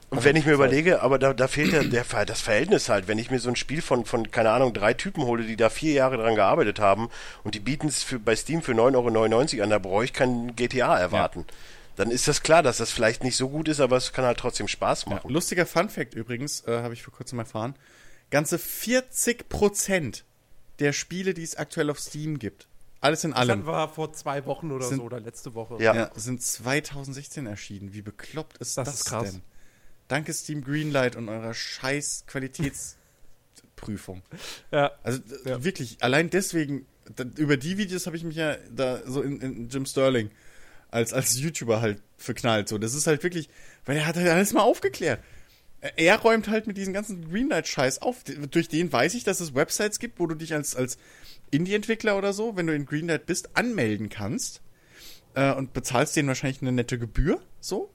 und 0.10 0.24
wenn 0.26 0.36
ich 0.36 0.46
mir 0.46 0.54
überlege, 0.54 1.02
aber 1.02 1.18
da, 1.20 1.34
da 1.34 1.48
fehlt 1.48 1.72
ja 1.72 1.84
der, 1.84 2.04
das 2.26 2.42
Verhältnis 2.42 2.90
halt, 2.90 3.08
wenn 3.08 3.18
ich 3.18 3.32
mir 3.32 3.40
so 3.40 3.50
ein 3.50 3.56
Spiel 3.56 3.82
von, 3.82 4.06
von, 4.06 4.30
keine 4.32 4.52
Ahnung, 4.52 4.74
drei 4.74 4.94
Typen 4.94 5.24
hole, 5.24 5.44
die 5.46 5.56
da 5.56 5.70
vier 5.70 5.94
Jahre 5.94 6.18
dran 6.18 6.36
gearbeitet 6.36 6.80
haben 6.80 7.10
und 7.44 7.56
die 7.56 7.60
bieten 7.60 7.88
es 7.88 8.06
bei 8.26 8.36
Steam 8.36 8.62
für 8.62 8.74
9,99 8.74 9.54
Euro 9.56 9.64
an, 9.64 9.70
da 9.70 9.80
brauche 9.80 10.04
ich 10.04 10.12
kein 10.14 10.56
GTA 10.56 10.98
erwarten. 11.00 11.46
Dann 11.96 12.10
ist 12.12 12.28
das 12.28 12.42
klar, 12.42 12.64
dass 12.64 12.78
das 12.78 12.92
vielleicht 12.92 13.24
nicht 13.24 13.36
so 13.36 13.50
gut 13.50 13.68
ist, 13.68 13.80
aber 13.80 13.98
es 13.98 14.12
kann 14.14 14.26
halt 14.26 14.38
trotzdem 14.38 14.68
Spaß 14.68 15.06
Ja, 15.06 15.16
machen. 15.16 15.30
lustiger 15.32 15.66
Fun 15.66 15.90
Fact 15.90 16.14
übrigens, 16.14 16.62
äh, 16.68 16.82
habe 16.84 16.94
ich 16.94 17.04
vor 17.04 17.14
kurzem 17.14 17.40
erfahren. 17.40 17.76
Ganze 18.32 18.58
40% 18.58 20.24
der 20.80 20.94
Spiele, 20.94 21.34
die 21.34 21.44
es 21.44 21.56
aktuell 21.58 21.90
auf 21.90 22.00
Steam 22.00 22.40
gibt, 22.40 22.68
alles 23.02 23.24
in 23.24 23.32
Das 23.32 23.40
allem, 23.40 23.66
hatten 23.66 23.68
wir 23.68 23.88
vor 23.90 24.14
zwei 24.14 24.46
Wochen 24.46 24.72
oder 24.72 24.86
Sind- 24.88 24.98
so 25.00 25.04
oder 25.04 25.20
letzte 25.20 25.54
Woche. 25.56 25.78
Ja. 25.84 25.94
ja, 25.96 26.12
sind 26.16 26.42
2016 26.42 27.46
erschieden. 27.48 27.94
Wie 27.94 28.02
bekloppt 28.02 28.58
ist 28.60 28.78
Das 28.78 28.86
das, 28.86 28.96
ist 28.96 29.06
krass. 29.06 29.32
denn? 29.32 29.42
Danke 30.08 30.34
Steam 30.34 30.64
Greenlight 30.64 31.16
und 31.16 31.28
eurer 31.30 31.54
scheiß 31.54 32.26
Qualitätsprüfung. 32.28 34.22
Ja. 34.72 34.92
Also 35.04 35.20
Ja. 35.46 35.64
wirklich, 35.64 35.98
allein 36.04 36.30
deswegen, 36.30 36.86
da, 37.16 37.24
über 37.38 37.58
die 37.58 37.78
Videos 37.78 38.06
habe 38.06 38.16
ich 38.18 38.24
mich 38.24 38.36
ja 38.36 38.56
da 38.74 39.02
so 39.06 39.22
in, 39.22 39.42
in 39.42 39.70
Jim 39.70 39.86
Sterling 39.86 40.30
als, 40.90 41.14
als 41.14 41.40
YouTuber 41.40 41.82
halt 41.82 42.02
verknallt. 42.18 42.70
So, 42.70 42.78
das 42.78 42.94
ist 42.94 43.08
halt 43.08 43.24
wirklich, 43.24 43.50
weil 43.86 43.98
er 43.98 44.06
hat 44.06 44.16
halt 44.16 44.28
alles 44.28 44.54
mal 44.54 44.62
aufgeklärt. 44.62 45.22
Er 45.96 46.20
räumt 46.20 46.48
halt 46.48 46.68
mit 46.68 46.78
diesem 46.78 46.94
ganzen 46.94 47.28
Greenlight-Scheiß 47.28 48.04
auf. 48.04 48.24
Durch 48.24 48.68
den 48.68 48.94
weiß 48.94 49.16
ich, 49.16 49.24
dass 49.24 49.40
es 49.40 49.56
Websites 49.56 49.98
gibt, 49.98 50.20
wo 50.20 50.28
du 50.28 50.36
dich 50.36 50.54
als, 50.54 50.76
als 50.76 51.00
Indie-Entwickler 51.52 52.18
oder 52.18 52.34
so, 52.34 52.56
wenn 52.56 52.68
du 52.68 52.76
in 52.76 52.86
Greenlight 52.86 53.26
bist, 53.26 53.56
anmelden 53.56 54.10
kannst. 54.10 54.62
Äh, 55.34 55.54
und 55.54 55.74
bezahlst 55.74 56.16
denen 56.16 56.28
wahrscheinlich 56.28 56.62
eine 56.62 56.72
nette 56.72 57.00
Gebühr, 57.00 57.42
so. 57.60 57.94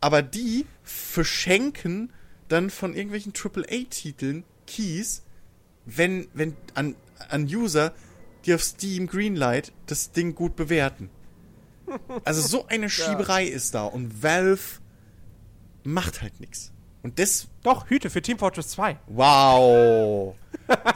Aber 0.00 0.22
die 0.22 0.66
verschenken 0.82 2.12
dann 2.48 2.70
von 2.70 2.94
irgendwelchen 2.94 3.32
AAA-Titeln 3.32 4.44
Keys, 4.66 5.22
wenn, 5.84 6.28
wenn 6.34 6.56
an, 6.74 6.94
an 7.28 7.44
User, 7.44 7.92
die 8.44 8.54
auf 8.54 8.62
Steam 8.62 9.06
Greenlight 9.06 9.72
das 9.86 10.12
Ding 10.12 10.34
gut 10.34 10.54
bewerten. 10.54 11.10
Also 12.24 12.42
so 12.42 12.66
eine 12.66 12.90
Schieberei 12.90 13.46
ist 13.46 13.74
da 13.74 13.84
und 13.84 14.22
Valve 14.22 14.80
macht 15.82 16.22
halt 16.22 16.40
nichts. 16.40 16.72
Und 17.06 17.18
das, 17.20 17.46
Doch, 17.62 17.88
Hüte 17.88 18.10
für 18.10 18.20
Team 18.20 18.36
Fortress 18.36 18.70
2. 18.70 18.96
wow. 19.06 20.34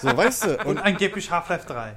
So, 0.01 0.17
weißt 0.17 0.45
du, 0.45 0.57
Und 0.65 0.67
und 0.67 0.79
angeblich 0.79 1.31
Half-Life 1.31 1.67
3. 1.69 1.95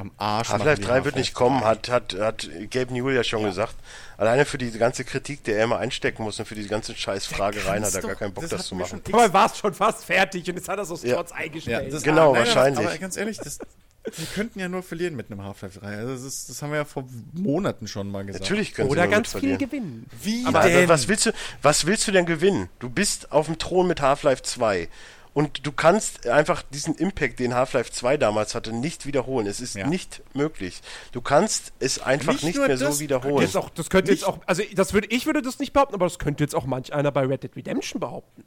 am 0.00 0.10
Arsch. 0.16 0.48
Half-Life 0.48 0.80
die 0.80 0.86
3 0.86 1.04
wird 1.04 1.16
nicht 1.16 1.34
kommen, 1.34 1.60
3. 1.60 1.66
hat, 1.66 1.88
hat, 1.90 2.14
hat 2.18 2.48
Gabe 2.70 2.94
Newell 2.94 3.14
ja 3.14 3.22
schon 3.24 3.42
gesagt. 3.42 3.74
Alleine 4.16 4.46
für 4.46 4.56
diese 4.56 4.78
ganze 4.78 5.04
Kritik, 5.04 5.44
die 5.44 5.52
er 5.52 5.64
immer 5.64 5.76
einstecken 5.78 6.22
muss 6.22 6.38
und 6.38 6.46
für 6.46 6.54
diese 6.54 6.68
ganzen 6.70 6.96
scheiß 6.96 7.26
Fragereien 7.26 7.84
hat 7.84 7.94
er 7.94 8.00
gar 8.00 8.14
keinen 8.14 8.32
Bock, 8.32 8.44
das, 8.44 8.52
hatten 8.52 8.62
zu 8.62 8.74
machen. 8.74 9.02
er 9.12 9.32
war 9.34 9.54
schon 9.54 9.74
fast 9.74 10.06
fertig 10.06 10.48
und 10.48 10.56
jetzt 10.56 10.68
hat 10.70 10.78
er 10.78 10.86
so 10.86 10.94
Ja. 11.06 11.16
Trotz 11.16 11.30
Ja, 11.30 11.36
eingestellt. 11.36 11.92
das, 11.92 12.02
Genau, 12.02 12.32
nein, 12.32 12.46
wahrscheinlich. 12.46 12.86
Aber 12.86 12.96
ganz 12.96 13.18
ehrlich, 13.18 13.36
das, 13.36 13.58
wir 14.04 14.26
könnten 14.34 14.58
ja 14.58 14.68
nur 14.68 14.82
verlieren 14.82 15.14
mit 15.16 15.30
einem 15.30 15.42
Half-Life 15.42 15.78
3. 15.80 15.86
Also 15.96 16.12
das, 16.14 16.22
ist, 16.22 16.48
das 16.48 16.60
haben 16.62 16.70
wir 16.70 16.78
ja 16.78 16.84
vor 16.84 17.04
Monaten 17.32 17.86
schon 17.86 18.10
mal 18.10 18.24
gesagt. 18.24 18.42
Natürlich 18.44 18.74
können 18.74 18.90
Oder 18.90 19.06
ganz 19.06 19.30
viel 19.30 19.40
verlieren. 19.40 19.58
gewinnen. 19.58 20.06
Wie 20.22 20.44
Aber 20.46 20.62
denn? 20.62 20.88
was 20.88 21.08
willst 21.08 21.26
du, 21.26 21.32
was 21.62 21.86
willst 21.86 22.06
du 22.08 22.12
denn 22.12 22.26
gewinnen? 22.26 22.68
Du 22.80 22.90
bist 22.90 23.30
auf 23.32 23.46
dem 23.46 23.58
Thron 23.58 23.86
mit 23.86 24.00
Half-Life 24.00 24.42
2. 24.42 24.88
Und 25.34 25.64
du 25.66 25.72
kannst 25.72 26.26
einfach 26.26 26.60
diesen 26.62 26.94
Impact, 26.96 27.38
den 27.40 27.54
Half-Life 27.54 27.90
2 27.90 28.18
damals 28.18 28.54
hatte, 28.54 28.70
nicht 28.74 29.06
wiederholen. 29.06 29.46
Es 29.46 29.60
ist 29.60 29.74
Ja. 29.76 29.86
nicht 29.86 30.20
möglich. 30.34 30.82
Du 31.12 31.22
kannst 31.22 31.72
es 31.78 31.98
einfach 32.00 32.32
Nicht 32.34 32.44
nicht, 32.44 32.58
mehr 32.58 32.68
das, 32.76 32.80
so 32.96 33.00
wiederholen. 33.00 33.40
Jetzt 33.42 33.56
auch, 33.56 33.70
das 33.70 33.88
könnte 33.88 34.10
Nicht- 34.10 34.20
jetzt 34.20 34.28
auch, 34.28 34.40
also 34.46 34.62
das 34.74 34.92
würde, 34.92 35.06
ich 35.10 35.24
würde 35.24 35.40
das 35.40 35.58
nicht 35.58 35.72
behaupten, 35.72 35.94
aber 35.94 36.04
das 36.04 36.18
könnte 36.18 36.44
jetzt 36.44 36.54
auch 36.54 36.66
manch 36.66 36.92
einer 36.92 37.10
bei 37.12 37.22
Red 37.24 37.44
Dead 37.44 37.56
Redemption 37.56 37.98
behaupten. 37.98 38.44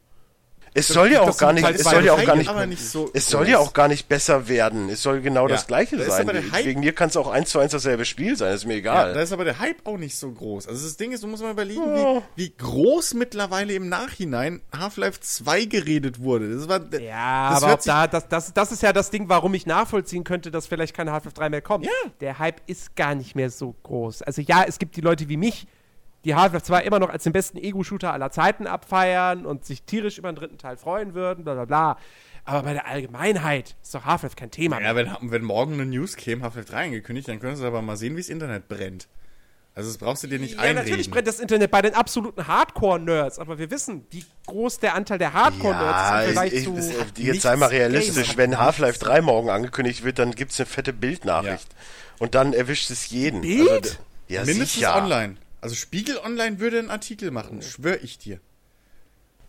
Es 0.78 0.90
soll 0.90 1.10
ja 1.10 1.22
auch 1.22 1.38
gar 1.38 1.54
nicht, 1.54 1.68
es 1.70 1.84
soll 1.84 2.04
ja 2.04 2.14
auch 2.14 2.24
gar 2.26 2.66
nicht, 2.66 2.82
so 2.86 3.10
es 3.14 3.28
soll 3.28 3.48
ja 3.48 3.60
auch 3.60 3.72
gar 3.74 3.88
nicht 3.88 4.10
besser 4.10 4.50
werden. 4.50 4.90
Es 4.90 5.02
soll 5.02 5.22
genau 5.22 5.44
Ja, 5.48 5.56
das 5.56 5.68
Gleiche 5.68 5.96
da 5.96 6.04
ist 6.04 6.10
sein. 6.12 6.28
Wegen 6.64 6.82
mir 6.82 6.94
kann 6.94 7.08
es 7.08 7.16
auch 7.16 7.30
eins 7.30 7.50
zu 7.50 7.60
eins 7.60 7.72
dasselbe 7.72 8.04
Spiel 8.04 8.36
sein, 8.36 8.54
ist 8.54 8.66
mir 8.66 8.74
Ja, 8.74 8.80
egal. 8.80 9.14
da 9.14 9.22
ist 9.22 9.32
aber 9.32 9.46
der 9.46 9.60
Hype 9.60 9.88
auch 9.88 9.98
nicht 9.98 10.18
so 10.18 10.30
groß. 10.30 10.68
Also 10.68 10.86
das 10.86 10.98
Ding 10.98 11.14
ist, 11.14 11.24
du 11.24 11.28
musst 11.28 11.42
mal 11.42 11.52
überlegen, 11.52 11.82
wie, 11.82 12.22
wie 12.44 12.54
groß 12.58 13.14
mittlerweile 13.14 13.74
im 13.74 13.88
Nachhinein 13.88 14.62
Half-Life 14.78 15.22
2 15.22 15.64
geredet 15.64 16.20
wurde. 16.20 16.54
Das 16.54 16.68
war, 16.68 16.82
Ja, 17.00 17.52
das 17.54 17.64
aber 17.64 17.80
da, 17.86 18.08
das, 18.08 18.28
das, 18.28 18.54
das 18.54 18.72
ist 18.74 18.84
ja 18.84 18.92
das 18.92 19.10
Ding, 19.12 19.30
warum 19.30 19.54
ich 19.54 19.66
nachvollziehen 19.66 20.26
könnte, 20.26 20.52
dass 20.52 20.68
vielleicht 20.68 20.94
keine 20.94 21.14
Half-Life 21.14 21.36
3 21.36 21.50
mehr 21.50 21.62
kommt. 21.62 21.86
Ja. 21.86 21.92
Der 22.20 22.38
Hype 22.38 22.60
ist 22.68 22.98
gar 22.98 23.16
nicht 23.16 23.34
mehr 23.34 23.50
so 23.50 23.74
groß. 23.84 24.24
Also 24.24 24.42
ja, 24.42 24.66
es 24.68 24.78
gibt 24.78 24.98
die 24.98 25.02
Leute 25.02 25.30
wie 25.30 25.38
mich, 25.38 25.68
die 26.26 26.36
Half-Life 26.36 26.66
2 26.66 26.84
immer 26.84 27.00
noch 27.00 27.10
als 27.10 27.24
den 27.24 27.34
besten 27.34 27.58
Ego-Shooter 27.58 28.12
aller 28.12 28.32
Zeiten 28.32 28.68
abfeiern 28.68 29.46
und 29.46 29.64
sich 29.66 29.84
tierisch 29.84 30.18
über 30.18 30.32
den 30.32 30.36
dritten 30.36 30.58
Teil 30.58 30.76
freuen 30.78 31.14
würden, 31.14 31.44
bla 31.46 31.54
bla 31.54 31.66
bla. 31.66 31.98
Aber 32.44 32.64
bei 32.64 32.74
der 32.74 32.88
Allgemeinheit 32.88 33.76
ist 33.82 33.96
doch 33.96 34.06
Half-Life 34.06 34.36
kein 34.36 34.52
Thema 34.52 34.80
Ja, 34.82 34.94
mehr. 34.94 35.18
wenn, 35.22 35.32
wenn 35.32 35.44
morgen 35.44 35.74
eine 35.74 35.86
News 35.86 36.16
käme, 36.16 36.44
Half-Life 36.44 36.70
3 36.70 36.84
angekündigt, 36.86 37.28
dann 37.28 37.40
können 37.40 37.56
sie 37.56 37.66
aber 37.66 37.82
mal 37.82 37.96
sehen, 37.98 38.16
wie 38.16 38.22
das 38.22 38.30
Internet 38.30 38.68
brennt. 38.68 39.08
Also 39.74 39.90
das 39.90 39.98
brauchst 39.98 40.24
du 40.24 40.28
dir 40.28 40.40
nicht 40.40 40.54
Ja, 40.54 40.60
einreden. 40.62 40.84
natürlich 40.84 41.12
brennt 41.12 41.28
das 41.28 41.40
Internet 41.40 41.70
bei 41.70 41.82
den 41.82 41.96
absoluten 41.96 42.48
Hardcore-Nerds, 42.48 43.40
aber 43.40 43.58
wir 43.58 43.70
wissen, 43.72 44.06
wie 44.12 44.24
groß 44.48 44.80
der 44.80 44.96
Anteil 44.96 45.18
der 45.18 45.34
Hardcore-Nerds 45.34 45.92
Ja, 45.92 46.20
ist 46.22 46.28
im 46.30 46.34
Vergleich 46.34 46.54
ich, 46.54 46.64
zu. 46.64 46.78
ich, 47.18 47.26
jetzt 47.26 47.42
sei 47.42 47.56
mal 47.58 47.68
realistisch, 47.68 48.38
wenn 48.38 48.58
Half-Life 48.58 48.94
nichts. 49.00 49.06
3 49.06 49.22
morgen 49.22 49.50
angekündigt 49.50 50.04
wird, 50.04 50.20
dann 50.20 50.32
gibt 50.32 50.52
es 50.54 50.60
eine 50.60 50.66
fette 50.68 50.94
Bildnachricht. 50.94 51.68
Und 52.20 52.36
dann 52.36 52.54
erwischt 52.54 52.90
es 52.90 53.10
jeden. 53.10 53.42
Bild? 53.42 53.68
Also, 53.70 53.96
ja, 54.30 54.40
Mindestens 54.46 54.74
sicher. 54.76 54.96
online. 54.96 55.36
Also 55.66 55.74
Spiegel 55.74 56.20
Online 56.20 56.60
würde 56.60 56.78
einen 56.78 56.92
Artikel 56.92 57.32
machen, 57.32 57.64
schwör 57.64 58.04
ich 58.04 58.20
dir. 58.20 58.40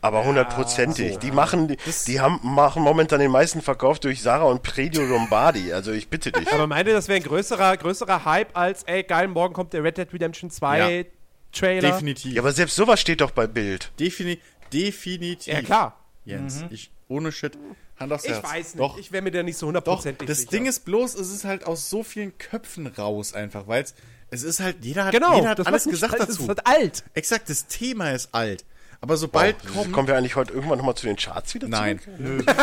Aber 0.00 0.24
hundertprozentig. 0.24 1.18
die 1.18 1.30
machen, 1.30 1.68
die, 1.68 1.76
die 2.06 2.20
haben, 2.20 2.40
machen 2.42 2.82
momentan 2.82 3.20
den 3.20 3.30
meisten 3.30 3.60
Verkauf 3.60 4.00
durch 4.00 4.22
Sarah 4.22 4.44
und 4.46 4.62
Predio 4.62 5.02
Lombardi. 5.02 5.74
Also 5.74 5.92
ich 5.92 6.08
bitte 6.08 6.32
dich. 6.32 6.50
Aber 6.54 6.66
meint 6.66 6.88
ihr, 6.88 6.94
das 6.94 7.08
wäre 7.08 7.18
ein 7.18 7.22
größerer, 7.22 7.76
größerer 7.76 8.24
Hype 8.24 8.56
als, 8.56 8.82
ey, 8.84 9.02
geil, 9.02 9.28
morgen 9.28 9.52
kommt 9.52 9.74
der 9.74 9.84
Red 9.84 9.98
Dead 9.98 10.10
Redemption 10.10 10.50
2 10.50 10.78
Ja. 10.78 11.04
Trailer? 11.52 11.90
Definitiv. 11.90 12.32
Ja, 12.32 12.40
aber 12.40 12.52
selbst 12.52 12.76
sowas 12.76 12.98
steht 12.98 13.20
doch 13.20 13.32
bei 13.32 13.46
Bild. 13.46 13.92
Defini 14.00 14.40
definitiv. 14.72 15.52
Ja, 15.52 15.60
klar. 15.60 16.00
Jens, 16.24 16.64
ich, 16.70 16.90
ohne 17.08 17.30
Shit, 17.30 17.58
Hand 17.98 18.12
aufs 18.12 18.24
Ich 18.24 18.30
Herz. 18.30 18.44
weiß 18.44 18.74
nicht. 18.74 18.78
Doch, 18.80 18.98
Ich 18.98 19.12
wäre 19.12 19.22
mir 19.22 19.30
da 19.30 19.42
nicht 19.42 19.56
so 19.58 19.66
hundertprozentig 19.66 20.26
Das 20.28 20.38
sicher. 20.38 20.50
Ding 20.50 20.66
ist 20.66 20.84
bloß, 20.84 21.14
es 21.14 21.30
ist 21.30 21.44
halt 21.44 21.66
aus 21.66 21.88
so 21.90 22.02
vielen 22.02 22.36
Köpfen 22.38 22.86
raus 22.86 23.32
einfach, 23.34 23.66
weil 23.66 23.82
es, 23.84 23.94
es 24.30 24.42
ist 24.42 24.60
halt, 24.60 24.76
jeder 24.82 25.06
hat, 25.06 25.12
genau, 25.12 25.36
jeder 25.36 25.48
hat 25.50 25.58
das 25.58 25.66
alles 25.66 25.84
gesagt 25.84 26.12
halt- 26.12 26.22
dazu. 26.22 26.32
Das 26.32 26.40
ist 26.42 26.48
halt 26.48 26.66
alt. 26.66 27.04
Exakt, 27.14 27.48
das 27.48 27.66
Thema 27.66 28.10
ist 28.10 28.28
alt. 28.32 28.64
Aber 29.00 29.16
sobald 29.16 29.56
Oh, 29.70 29.78
kommt, 29.78 29.92
kommen 29.92 30.08
wir 30.08 30.16
eigentlich 30.16 30.36
heute 30.36 30.52
irgendwann 30.54 30.78
nochmal 30.78 30.94
zu 30.94 31.06
den 31.06 31.16
Charts 31.16 31.54
wieder 31.54 31.68
nein. 31.68 32.00
zurück? 32.00 32.44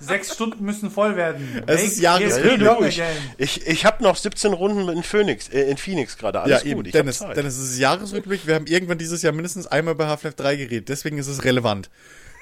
Sechs 0.00 0.34
Stunden 0.34 0.64
müssen 0.64 0.90
voll 0.90 1.16
werden. 1.16 1.62
Es 1.66 1.82
ist 1.82 2.00
Jahres- 2.00 2.34
Make 2.36 2.54
it 2.54 2.60
Ja, 2.60 2.66
long 2.66 2.78
logisch. 2.80 3.00
again. 3.00 3.16
Ich, 3.38 3.66
ich 3.66 3.86
habe 3.86 4.02
noch 4.02 4.16
17 4.16 4.52
Runden 4.52 4.88
in 4.88 5.02
Phoenix, 5.02 5.48
äh, 5.48 5.70
in 5.70 5.76
Phoenix 5.78 6.18
gerade. 6.18 6.38
Ja, 6.38 6.42
Alles 6.44 6.64
eben, 6.64 6.74
gut. 6.76 6.86
Ich 6.88 6.92
Dennis. 6.92 7.20
Dennis, 7.20 7.56
es 7.56 7.70
ist 7.72 7.78
Jahresrückblick. 7.78 8.46
Wir 8.46 8.56
haben 8.56 8.66
irgendwann 8.66 8.98
dieses 8.98 9.22
Jahr 9.22 9.32
mindestens 9.32 9.66
einmal 9.66 9.94
bei 9.94 10.06
Half-Life 10.06 10.36
3 10.36 10.56
geredet. 10.56 10.88
Deswegen 10.88 11.16
ist 11.18 11.28
es 11.28 11.44
relevant. 11.44 11.90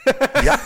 Ja, 0.44 0.58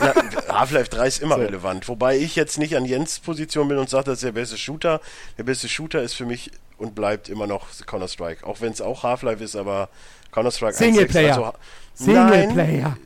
Half-Life 0.48 0.88
3 0.90 1.06
ist 1.06 1.22
immer 1.22 1.38
relevant. 1.38 1.88
Wobei 1.88 2.16
ich 2.16 2.36
jetzt 2.36 2.58
nicht 2.58 2.76
an 2.76 2.84
Jens 2.86 3.18
Position 3.20 3.68
bin 3.68 3.78
und 3.78 3.90
sage, 3.90 4.04
das 4.04 4.14
ist 4.18 4.24
der 4.24 4.32
beste 4.32 4.56
Shooter. 4.56 5.00
Der 5.36 5.44
beste 5.44 5.68
Shooter 5.68 6.02
ist 6.02 6.14
für 6.14 6.24
mich 6.24 6.50
und 6.78 6.94
bleibt 6.94 7.28
immer 7.28 7.46
noch 7.46 7.66
Counter-Strike. 7.86 8.46
Auch 8.46 8.60
wenn 8.60 8.72
es 8.72 8.80
auch 8.80 9.02
Half-Life 9.02 9.42
ist, 9.44 9.56
aber 9.56 9.88
Counter-Strike 10.32 10.74
1.6, 10.76 10.78
Singleplayer. 10.78 11.36
also- 11.36 11.52
Nein. 12.12 12.50
Singleplayer. 12.50 12.96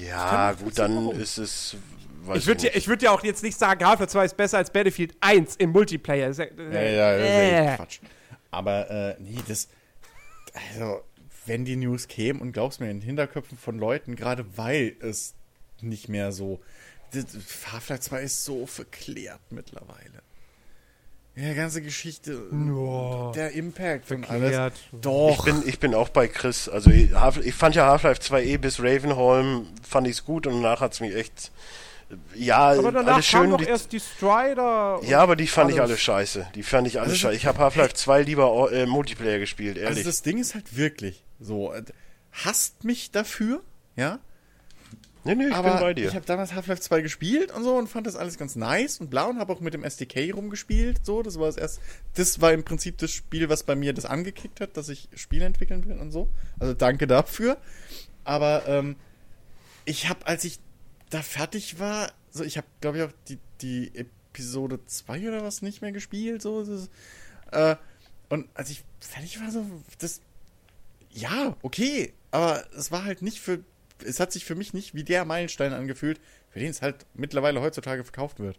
Ja, 0.00 0.52
gut, 0.52 0.78
dann 0.78 1.10
ist 1.10 1.38
es. 1.38 1.76
Weiß 2.24 2.38
Ich 2.38 2.46
würde 2.46 2.66
ja, 2.72 2.86
würd 2.86 3.02
ja 3.02 3.10
auch 3.10 3.22
jetzt 3.24 3.42
nicht 3.42 3.58
sagen, 3.58 3.84
Half-Life 3.84 4.12
2 4.12 4.24
ist 4.24 4.36
besser 4.36 4.58
als 4.58 4.70
Battlefield 4.70 5.14
1 5.20 5.56
im 5.56 5.70
Multiplayer. 5.70 6.30
Ja, 6.30 6.44
Ja, 6.70 6.80
ja, 6.82 7.16
ja 7.18 7.72
äh. 7.72 7.76
Quatsch. 7.76 7.98
Aber, 8.50 8.90
äh, 8.90 9.16
nee, 9.18 9.38
das, 9.48 9.68
also, 10.72 11.00
wenn 11.46 11.64
die 11.64 11.76
News 11.76 12.06
kämen 12.08 12.40
und 12.40 12.52
glaubst 12.52 12.80
mir, 12.80 12.90
in 12.90 13.00
den 13.00 13.06
Hinterköpfen 13.06 13.58
von 13.58 13.78
Leuten, 13.78 14.14
gerade 14.14 14.44
weil 14.56 14.94
es 15.00 15.34
nicht 15.82 16.08
mehr 16.08 16.32
so, 16.32 16.60
das- 17.12 17.26
Half-Life 17.72 18.00
2 18.02 18.22
ist 18.22 18.44
so 18.44 18.66
verklärt 18.66 19.40
mittlerweile. 19.50 20.22
Ja, 21.34 21.54
ganze 21.54 21.80
Geschichte. 21.80 22.42
Ja. 22.52 23.32
Der 23.32 23.52
Impact 23.52 24.10
und 24.12 24.26
Verkehrt. 24.26 24.54
alles. 24.54 24.74
Ich 24.92 25.00
Doch. 25.00 25.44
bin, 25.46 25.62
ich 25.66 25.78
bin 25.78 25.94
auch 25.94 26.10
bei 26.10 26.28
Chris. 26.28 26.68
Also 26.68 26.90
ich, 26.90 27.10
ich 27.42 27.54
fand 27.54 27.74
ja 27.74 27.86
Half-Life 27.86 28.20
2e 28.20 28.58
bis 28.58 28.80
Ravenholm 28.80 29.66
fand 29.82 30.06
ich's 30.08 30.24
gut 30.26 30.46
und 30.46 30.62
danach 30.62 30.82
hat's 30.82 31.00
mich 31.00 31.14
echt. 31.14 31.50
Ja, 32.34 32.72
Aber 32.72 32.92
danach 32.92 33.14
alles 33.14 33.30
kam 33.30 33.42
schön. 33.44 33.50
doch 33.52 33.56
die- 33.56 33.64
erst 33.64 33.92
die 33.92 34.00
Strider. 34.00 35.00
ja, 35.04 35.20
aber 35.22 35.34
die 35.34 35.46
fand 35.46 35.70
ich 35.70 35.78
alles. 35.80 35.92
alle 35.92 35.98
scheiße. 35.98 36.48
Die 36.54 36.62
fand 36.62 36.86
ich 36.86 36.98
alle 36.98 37.06
Also- 37.06 37.16
scheiße. 37.16 37.36
Ich 37.36 37.46
habe 37.46 37.58
Half-Life 37.60 37.94
2 37.94 38.20
lieber 38.24 38.70
äh, 38.70 38.84
Multiplayer 38.84 39.38
gespielt, 39.38 39.78
Also 39.78 39.88
ehrlich. 39.88 40.04
das 40.04 40.20
Ding 40.20 40.36
ist 40.36 40.54
halt 40.54 40.76
wirklich 40.76 41.24
so. 41.40 41.72
äh, 41.72 41.82
Hasst 42.32 42.84
mich 42.84 43.10
dafür, 43.10 43.62
ja? 43.96 44.18
Nee, 45.24 45.34
nee, 45.34 45.48
ich 45.48 45.54
aber 45.54 45.72
bin 45.72 45.80
bei 45.80 45.94
dir. 45.94 46.08
ich 46.08 46.14
habe 46.14 46.26
damals 46.26 46.54
Half-Life 46.54 46.82
2 46.82 47.00
gespielt 47.00 47.52
und 47.52 47.64
so 47.64 47.76
und 47.76 47.88
fand 47.88 48.06
das 48.06 48.16
alles 48.16 48.38
ganz 48.38 48.56
nice 48.56 49.00
und 49.00 49.10
blau 49.10 49.28
und 49.30 49.38
habe 49.38 49.52
auch 49.52 49.60
mit 49.60 49.74
dem 49.74 49.84
SDK 49.84 50.34
rumgespielt. 50.34 51.04
So, 51.04 51.22
das 51.22 51.38
war 51.38 51.46
das 51.46 51.56
erst. 51.56 51.80
Das 52.14 52.40
war 52.40 52.52
im 52.52 52.64
Prinzip 52.64 52.98
das 52.98 53.10
Spiel, 53.10 53.48
was 53.48 53.62
bei 53.62 53.74
mir 53.74 53.92
das 53.92 54.04
angekickt 54.04 54.60
hat, 54.60 54.76
dass 54.76 54.88
ich 54.88 55.08
Spiele 55.14 55.44
entwickeln 55.44 55.84
will 55.86 55.98
und 55.98 56.10
so. 56.10 56.28
Also 56.58 56.74
danke 56.74 57.06
dafür. 57.06 57.56
Aber 58.24 58.64
ähm, 58.66 58.96
ich 59.84 60.08
habe, 60.08 60.26
als 60.26 60.44
ich 60.44 60.60
da 61.10 61.22
fertig 61.22 61.78
war, 61.78 62.12
so 62.30 62.44
ich 62.44 62.56
habe, 62.56 62.66
glaube 62.80 62.98
ich, 62.98 63.04
auch 63.04 63.12
die, 63.28 63.38
die 63.60 63.92
Episode 63.94 64.80
2 64.84 65.28
oder 65.28 65.44
was 65.44 65.62
nicht 65.62 65.82
mehr 65.82 65.92
gespielt. 65.92 66.42
So, 66.42 66.64
das, 66.64 66.88
äh, 67.50 67.76
und 68.28 68.48
als 68.54 68.70
ich 68.70 68.84
fertig 69.00 69.40
war, 69.40 69.50
so, 69.50 69.64
das. 69.98 70.20
Ja, 71.10 71.56
okay. 71.62 72.14
Aber 72.30 72.64
es 72.74 72.90
war 72.90 73.04
halt 73.04 73.22
nicht 73.22 73.40
für. 73.40 73.60
Es 74.04 74.20
hat 74.20 74.32
sich 74.32 74.44
für 74.44 74.54
mich 74.54 74.72
nicht 74.74 74.94
wie 74.94 75.04
der 75.04 75.24
Meilenstein 75.24 75.72
angefühlt, 75.72 76.20
für 76.50 76.58
den 76.60 76.70
es 76.70 76.82
halt 76.82 76.96
mittlerweile 77.14 77.60
heutzutage 77.60 78.04
verkauft 78.04 78.40
wird. 78.40 78.58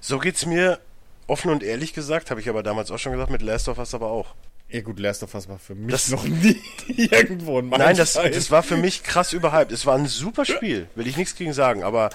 So 0.00 0.18
geht's 0.18 0.46
mir 0.46 0.78
offen 1.26 1.50
und 1.50 1.62
ehrlich 1.62 1.92
gesagt, 1.94 2.30
habe 2.30 2.40
ich 2.40 2.48
aber 2.48 2.62
damals 2.62 2.90
auch 2.90 2.98
schon 2.98 3.12
gesagt, 3.12 3.30
mit 3.30 3.42
Last 3.42 3.68
of 3.68 3.78
Us 3.78 3.94
aber 3.94 4.10
auch. 4.10 4.34
Ja 4.68 4.80
gut, 4.80 4.98
Last 4.98 5.22
of 5.22 5.34
Us 5.34 5.48
war 5.48 5.58
für 5.58 5.74
mich 5.74 5.92
Das- 5.92 6.08
noch 6.10 6.24
nie 6.24 6.60
irgendwo 6.96 7.58
ein 7.58 7.68
Nein, 7.68 7.96
das, 7.96 8.14
Meilenstein. 8.14 8.32
das 8.32 8.50
war 8.50 8.62
für 8.62 8.76
mich 8.76 9.02
krass 9.02 9.32
überhyped. 9.32 9.70
Es 9.72 9.84
war 9.86 9.96
ein 9.96 10.06
super 10.06 10.44
Spiel, 10.44 10.88
will 10.94 11.06
ich 11.06 11.16
nichts 11.16 11.34
gegen 11.34 11.52
sagen, 11.52 11.82
aber 11.82 12.10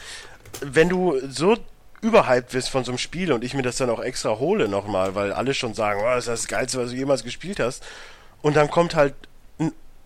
wenn 0.61 0.89
du 0.89 1.19
so 1.29 1.57
überhyped 2.01 2.53
wirst 2.53 2.69
von 2.69 2.83
so 2.83 2.91
einem 2.91 2.97
Spiel 2.99 3.31
und 3.31 3.43
ich 3.43 3.53
mir 3.53 3.63
das 3.63 3.77
dann 3.77 3.89
auch 3.89 3.99
extra 3.99 4.37
hole 4.39 4.67
nochmal, 4.67 5.13
weil 5.15 5.33
alle 5.33 5.53
schon 5.53 5.73
sagen, 5.73 5.99
oh, 6.01 6.05
das 6.05 6.27
ist 6.27 6.43
das 6.43 6.47
Geilste, 6.47 6.79
was 6.79 6.91
du 6.91 6.95
jemals 6.95 7.23
gespielt 7.23 7.59
hast, 7.59 7.83
und 8.41 8.55
dann 8.55 8.69
kommt 8.69 8.95
halt 8.95 9.13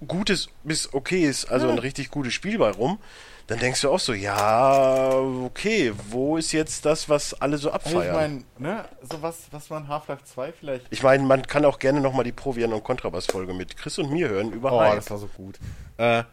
gutes 0.07 0.49
bis 0.63 0.93
okayes, 0.93 1.45
also 1.45 1.69
ein 1.69 1.77
richtig 1.79 2.09
gutes 2.11 2.33
Spiel 2.33 2.57
bei 2.57 2.71
rum, 2.71 2.99
dann 3.47 3.59
denkst 3.59 3.81
du 3.81 3.89
auch 3.89 3.99
so, 3.99 4.13
ja, 4.13 5.11
okay, 5.13 5.91
wo 6.09 6.37
ist 6.37 6.51
jetzt 6.53 6.85
das, 6.85 7.09
was 7.09 7.33
alle 7.33 7.57
so 7.57 7.69
Also 7.71 7.89
ich 7.89 7.95
abfeiern? 7.97 8.45
meine, 8.57 8.73
ne, 8.75 8.85
so 9.01 9.21
was, 9.21 9.39
was 9.51 9.69
man 9.69 9.87
Half-Life 9.87 10.23
2 10.23 10.53
vielleicht. 10.53 10.85
Ich 10.89 11.03
meine, 11.03 11.23
man 11.23 11.45
kann 11.45 11.65
auch 11.65 11.77
gerne 11.79 11.99
nochmal 11.99 12.23
die 12.23 12.31
Provian 12.31 12.71
und 12.73 12.83
Kontrabass-Folge 12.83 13.53
mit 13.53 13.75
Chris 13.77 13.97
und 13.99 14.11
mir 14.11 14.29
hören 14.29 14.51
über 14.53 14.71
Oh, 14.71 14.79
Hype. 14.79 14.95
das 14.95 15.11
war 15.11 15.17
so 15.17 15.27
gut. 15.27 15.59
Äh, 15.97 16.23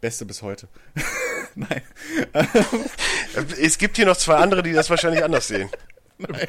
beste 0.00 0.26
bis 0.26 0.42
heute. 0.42 0.68
Nein. 1.54 1.82
Es 3.60 3.78
gibt 3.78 3.96
hier 3.96 4.06
noch 4.06 4.16
zwei 4.16 4.36
andere, 4.36 4.62
die 4.62 4.72
das 4.72 4.90
wahrscheinlich 4.90 5.22
anders 5.24 5.48
sehen. 5.48 5.70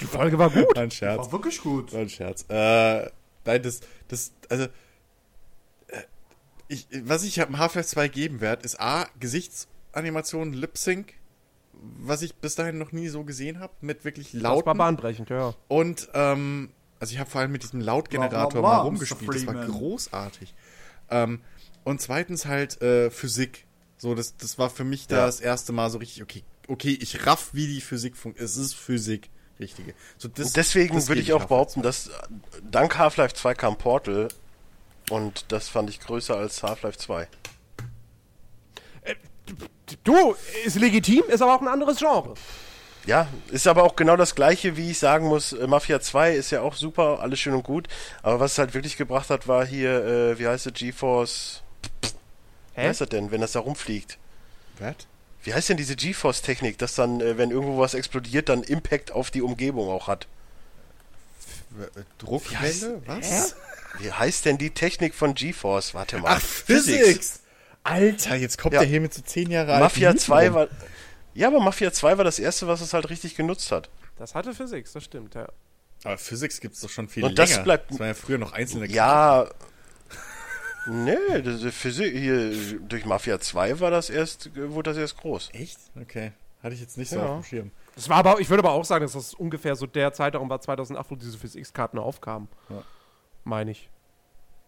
Die 0.02 0.06
Folge 0.06 0.38
war 0.38 0.50
gut. 0.50 0.76
Ein 0.78 0.92
Scherz. 0.92 1.18
War 1.18 1.32
wirklich 1.32 1.62
gut. 1.62 1.94
War 1.94 2.02
ein 2.02 2.10
Scherz. 2.10 2.44
Äh, 2.50 3.10
nein, 3.46 3.64
das, 3.64 3.80
das, 4.08 4.34
also, 4.50 4.68
ich, 6.72 6.88
was 7.04 7.24
ich 7.24 7.42
am 7.42 7.58
Half-Life 7.58 7.90
2 7.90 8.08
geben 8.08 8.42
werde, 8.42 8.64
ist 8.64 8.80
A, 8.80 9.08
Gesichtsanimation, 9.20 10.54
Lip-Sync, 10.54 11.14
was 12.00 12.22
ich 12.22 12.36
bis 12.36 12.56
dahin 12.56 12.78
noch 12.78 12.92
nie 12.92 13.08
so 13.08 13.24
gesehen 13.24 13.60
habe, 13.60 13.74
mit 13.82 14.06
wirklich 14.06 14.32
Das 14.32 14.44
war 14.44 14.56
lauten. 14.56 14.78
bahnbrechend, 14.78 15.30
ja. 15.30 15.54
Und, 15.68 16.10
ähm, 16.14 16.72
also 17.00 17.14
ich 17.14 17.20
habe 17.20 17.30
vor 17.30 17.42
allem 17.42 17.52
mit 17.52 17.64
diesem 17.64 17.82
Lautgenerator 17.82 18.62
mal 18.62 18.78
rumgespielt, 18.80 19.34
das 19.36 19.48
war 19.48 19.66
großartig. 19.66 20.54
Ähm, 21.10 21.42
und 21.84 22.00
zweitens 22.02 22.46
halt 22.46 22.82
äh, 22.82 23.10
Physik. 23.10 23.66
So, 23.98 24.14
das, 24.16 24.38
das 24.38 24.58
war 24.58 24.70
für 24.70 24.84
mich 24.84 25.08
da 25.08 25.18
Ja. 25.18 25.26
das 25.26 25.40
erste 25.40 25.74
Mal 25.74 25.90
so 25.90 25.98
richtig, 25.98 26.22
okay, 26.24 26.44
okay, 26.68 26.98
ich 27.02 27.26
raff, 27.26 27.50
wie 27.54 27.68
die 27.68 27.82
Physik 27.82 28.16
funktioniert. 28.16 28.50
Es 28.50 28.58
ist 28.58 28.76
Physik, 28.76 29.30
richtige. 29.60 29.94
So, 30.18 30.28
das, 30.28 30.48
Und 30.48 30.58
deswegen 30.58 31.08
würde 31.08 31.22
ich 31.22 31.34
auch 31.34 31.46
behaupten, 31.46 31.82
dass 31.82 32.08
äh, 32.08 32.12
dank 32.70 32.98
Half-Life 32.98 33.34
2 33.36 33.54
kam 33.56 33.78
Portal 33.78 34.28
und 35.12 35.46
das 35.50 35.68
fand 35.68 35.90
ich 35.90 36.00
größer 36.00 36.36
als 36.36 36.64
Half-Life 36.64 36.98
2. 36.98 37.28
Du, 40.06 40.36
ist 40.64 40.78
legitim, 40.78 41.24
ist 41.28 41.42
aber 41.42 41.56
auch 41.56 41.62
ein 41.62 41.68
anderes 41.68 41.98
Genre. 41.98 42.34
Ja, 43.06 43.28
ist 43.50 43.68
aber 43.68 43.84
auch 43.84 43.96
genau 43.96 44.16
das 44.16 44.36
gleiche, 44.36 44.78
wie 44.78 44.92
ich 44.92 45.00
sagen 45.00 45.28
muss, 45.28 45.54
äh, 45.54 45.68
Mafia 45.68 46.00
2 46.00 46.36
ist 46.36 46.52
ja 46.52 46.62
auch 46.62 46.76
super, 46.76 47.20
alles 47.20 47.40
schön 47.40 47.54
und 47.54 47.64
gut, 47.64 47.88
aber 48.22 48.40
was 48.40 48.54
es 48.54 48.58
halt 48.58 48.74
wirklich 48.74 48.96
gebracht 48.96 49.30
hat, 49.30 49.48
war 49.48 49.66
hier, 49.66 50.06
äh, 50.06 50.40
wie 50.40 50.48
heißt 50.48 50.68
es, 50.68 50.74
GeForce, 50.74 51.64
wie 52.76 52.82
Hä? 52.82 52.88
heißt 52.88 53.02
das 53.02 53.10
denn, 53.10 53.32
wenn 53.32 53.42
das 53.42 53.54
da 53.54 53.60
rumfliegt? 53.60 54.18
Was? 54.80 54.96
Wie 55.44 55.54
heißt 55.54 55.70
denn 55.70 55.78
diese 55.78 55.96
GeForce-Technik, 55.96 56.78
dass 56.78 56.94
dann, 56.94 57.20
äh, 57.22 57.38
wenn 57.38 57.50
irgendwo 57.50 57.80
was 57.80 57.96
explodiert, 57.96 58.50
dann 58.50 58.64
Impact 58.64 59.12
auf 59.12 59.32
die 59.32 59.42
Umgebung 59.42 59.90
auch 59.90 60.08
hat? 60.08 60.28
Druckwelle? 62.20 63.02
Was? 63.08 63.56
Wie 64.00 64.12
heißt 64.12 64.46
denn 64.46 64.58
die 64.58 64.72
Technik 64.72 65.14
von 65.14 65.34
GeForce? 65.34 65.94
Warte 65.94 66.18
mal. 66.20 66.36
Ach, 66.38 66.42
Physics! 66.42 67.42
Alter, 67.84 68.36
jetzt 68.36 68.58
kommt 68.58 68.74
Ja. 68.74 68.82
der 68.82 68.90
hier 68.90 69.02
mit 69.02 69.14
so 69.14 69.22
10 69.22 69.50
Jahre 69.52 69.72
alten 69.74 69.84
Mafia 69.84 70.10
Mythen 70.10 70.20
2 70.20 70.46
rum. 70.48 70.56
war. 70.56 70.68
Ja, 71.34 71.48
aber 71.48 71.60
Mafia 71.60 71.92
2 71.92 72.18
war 72.18 72.24
das 72.24 72.40
erste, 72.40 72.68
was 72.68 72.82
es 72.82 72.94
halt 72.94 73.10
richtig 73.10 73.36
genutzt 73.36 73.72
hat. 73.72 73.90
Das 74.18 74.36
hatte 74.36 74.54
Physik, 74.54 74.86
das 74.92 75.04
stimmt, 75.04 75.34
ja. 75.36 75.48
Aber 76.04 76.18
Physics 76.18 76.60
gibt's 76.60 76.80
doch 76.82 76.90
schon 76.90 77.08
viel 77.10 77.24
Und 77.24 77.38
das 77.40 77.52
länger. 77.52 77.64
bleibt- 77.64 77.92
Das 77.92 78.00
war 78.00 78.08
ja 78.08 78.14
früher 78.14 78.38
noch 78.38 78.54
einzelne 78.54 78.88
Ja. 78.88 79.48
Nee, 80.88 81.42
das 81.44 81.62
Physik 81.76 82.16
hier 82.18 82.80
durch 82.80 83.06
Mafia 83.06 83.40
2 83.40 83.80
war 83.80 83.92
das 83.92 84.10
erst, 84.10 84.50
wurde 84.56 84.90
das 84.92 84.98
erst 84.98 85.18
groß. 85.18 85.50
Echt? 85.54 85.78
Okay. 86.00 86.32
Hatte 86.64 86.74
ich 86.74 86.82
jetzt 86.82 86.98
nicht 86.98 87.10
so 87.10 87.18
Ja. 87.18 87.26
auf 87.28 87.42
dem 87.42 87.44
Schirm. 87.44 87.72
Das 87.96 88.10
war 88.10 88.18
aber, 88.18 88.40
ich 88.40 88.50
würde 88.50 88.64
aber 88.64 88.72
auch 88.72 88.86
sagen, 88.86 89.04
dass 89.04 89.14
das 89.14 89.34
ungefähr 89.36 89.76
so 89.76 89.86
der 89.86 90.12
Zeitraum 90.14 90.50
war 90.50 90.60
2008, 90.60 91.12
wo 91.12 91.16
diese 91.16 91.38
Physikskarten 91.38 92.00
aufkamen. 92.00 92.48
Ja. 92.70 92.84
Meine 93.44 93.72
ich. 93.72 93.90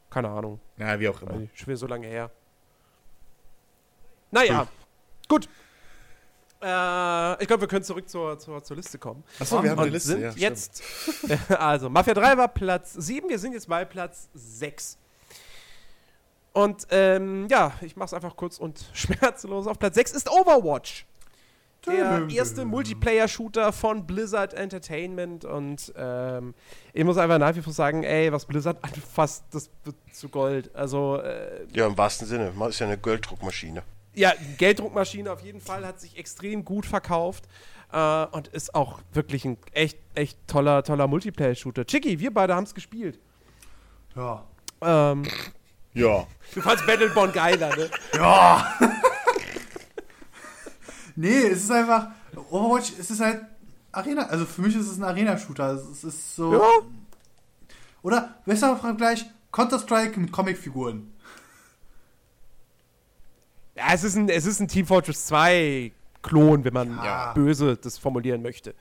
Keine 0.09 0.29
Ahnung. 0.29 0.59
Ja, 0.77 0.99
wie 0.99 1.09
auch 1.09 1.21
immer. 1.21 1.33
Nicht, 1.33 1.57
Schon 1.57 1.67
wieder 1.67 1.77
so 1.77 1.87
lange 1.87 2.07
her. 2.07 2.29
Naja, 4.31 4.67
gut. 5.27 5.47
Äh, 6.61 7.41
ich 7.41 7.47
glaube, 7.47 7.61
wir 7.61 7.67
können 7.67 7.83
zurück 7.83 8.07
zur, 8.09 8.39
zur, 8.39 8.63
zur 8.63 8.77
Liste 8.77 8.97
kommen. 8.97 9.23
Achso, 9.39 9.61
wir 9.61 9.71
haben 9.71 9.77
Und 9.77 9.83
eine 9.83 9.91
Liste. 9.91 10.09
sind 10.09 10.21
ja, 10.21 10.31
jetzt, 10.31 10.81
also, 11.49 11.89
Mafia 11.89 12.13
3 12.13 12.37
war 12.37 12.47
Platz 12.47 12.93
7, 12.93 13.27
wir 13.27 13.37
sind 13.37 13.53
jetzt 13.53 13.67
bei 13.67 13.83
Platz 13.85 14.29
6. 14.33 14.97
Und 16.53 16.87
ähm, 16.91 17.47
ja, 17.49 17.73
ich 17.81 17.95
mach's 17.95 18.13
einfach 18.13 18.35
kurz 18.35 18.59
und 18.59 18.85
schmerzlos. 18.93 19.67
Auf 19.67 19.77
Platz 19.77 19.95
6 19.95 20.11
ist 20.11 20.31
Overwatch. 20.31 21.05
Der 21.85 22.27
erste 22.29 22.63
Multiplayer-Shooter 22.65 23.73
von 23.73 24.05
Blizzard 24.07 24.53
Entertainment 24.53 25.43
und 25.43 25.91
ähm, 25.97 26.53
ich 26.93 27.03
muss 27.03 27.17
einfach 27.17 27.37
nach 27.39 27.55
wie 27.55 27.61
vor 27.61 27.73
sagen, 27.73 28.03
ey, 28.03 28.31
was 28.31 28.45
Blizzard 28.45 28.77
anfasst, 28.83 29.43
das 29.51 29.69
wird 29.83 29.95
zu 30.13 30.29
Gold. 30.29 30.73
Also, 30.75 31.17
äh, 31.21 31.65
Ja, 31.73 31.87
im 31.87 31.97
wahrsten 31.97 32.27
Sinne. 32.27 32.51
Man 32.55 32.69
ist 32.69 32.79
ja 32.79 32.87
eine 32.87 32.97
Gelddruckmaschine. 32.97 33.83
ja, 34.13 34.31
Gelddruckmaschine 34.57 35.31
auf 35.31 35.41
jeden 35.41 35.59
Fall 35.59 35.85
hat 35.85 35.99
sich 35.99 36.17
extrem 36.17 36.63
gut 36.63 36.85
verkauft 36.85 37.45
äh, 37.91 38.25
und 38.31 38.47
ist 38.49 38.73
auch 38.75 38.99
wirklich 39.11 39.43
ein 39.43 39.57
echt, 39.73 39.97
echt 40.15 40.37
toller, 40.47 40.83
toller 40.83 41.07
Multiplayer-Shooter. 41.07 41.85
Chicky, 41.85 42.19
wir 42.19 42.33
beide 42.33 42.55
haben 42.55 42.63
es 42.63 42.73
gespielt. 42.73 43.19
Ja. 44.15 44.43
Ähm, 44.81 45.23
Ja. 45.93 46.25
du 46.53 46.61
fandst 46.61 46.85
Battleborn 46.87 47.31
geiler, 47.33 47.75
ne? 47.75 47.89
Nee, 51.15 51.47
es 51.47 51.63
ist 51.63 51.71
einfach. 51.71 52.07
Overwatch, 52.49 52.93
es 52.99 53.11
ist 53.11 53.19
halt 53.19 53.41
Arena. 53.91 54.23
Also 54.27 54.45
für 54.45 54.61
mich 54.61 54.75
ist 54.75 54.87
es 54.89 54.97
ein 54.97 55.03
Arena-Shooter. 55.03 55.73
Es 55.73 56.03
ist 56.03 56.35
so. 56.35 56.53
Ja. 56.53 56.61
Oder 58.01 58.35
besser 58.45 58.75
Vergleich: 58.77 59.25
Counter-Strike 59.51 60.19
mit 60.19 60.31
Comicfiguren. 60.31 61.13
Ja, 63.75 63.85
es 63.93 64.03
ist 64.03 64.15
ein, 64.15 64.29
es 64.29 64.45
ist 64.45 64.59
ein 64.59 64.67
Team 64.67 64.85
Fortress 64.85 65.25
2 65.27 65.91
Klon, 66.21 66.63
wenn 66.63 66.73
man 66.73 66.89
Ja. 67.03 67.33
böse 67.33 67.75
das 67.77 67.97
formulieren 67.97 68.41
möchte. 68.41 68.75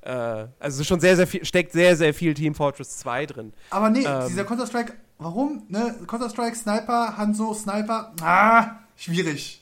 Äh, 0.00 0.10
also 0.10 0.48
es 0.60 0.80
ist 0.80 0.86
schon 0.86 1.00
sehr, 1.00 1.16
sehr 1.16 1.26
viel, 1.26 1.44
steckt 1.44 1.72
sehr, 1.72 1.96
sehr 1.96 2.14
viel 2.14 2.32
Team 2.34 2.54
Fortress 2.54 2.98
2 2.98 3.26
drin. 3.26 3.52
Aber 3.70 3.90
nee, 3.90 4.04
Ähm. 4.04 4.26
dieser 4.28 4.44
Counter-Strike, 4.44 4.94
warum? 5.18 5.64
Ne? 5.68 5.94
Counter-Strike, 6.06 6.56
Sniper, 6.56 7.16
Hanzo, 7.16 7.52
Sniper. 7.52 8.12
Ah, 8.22 8.76
schwierig. 8.96 9.57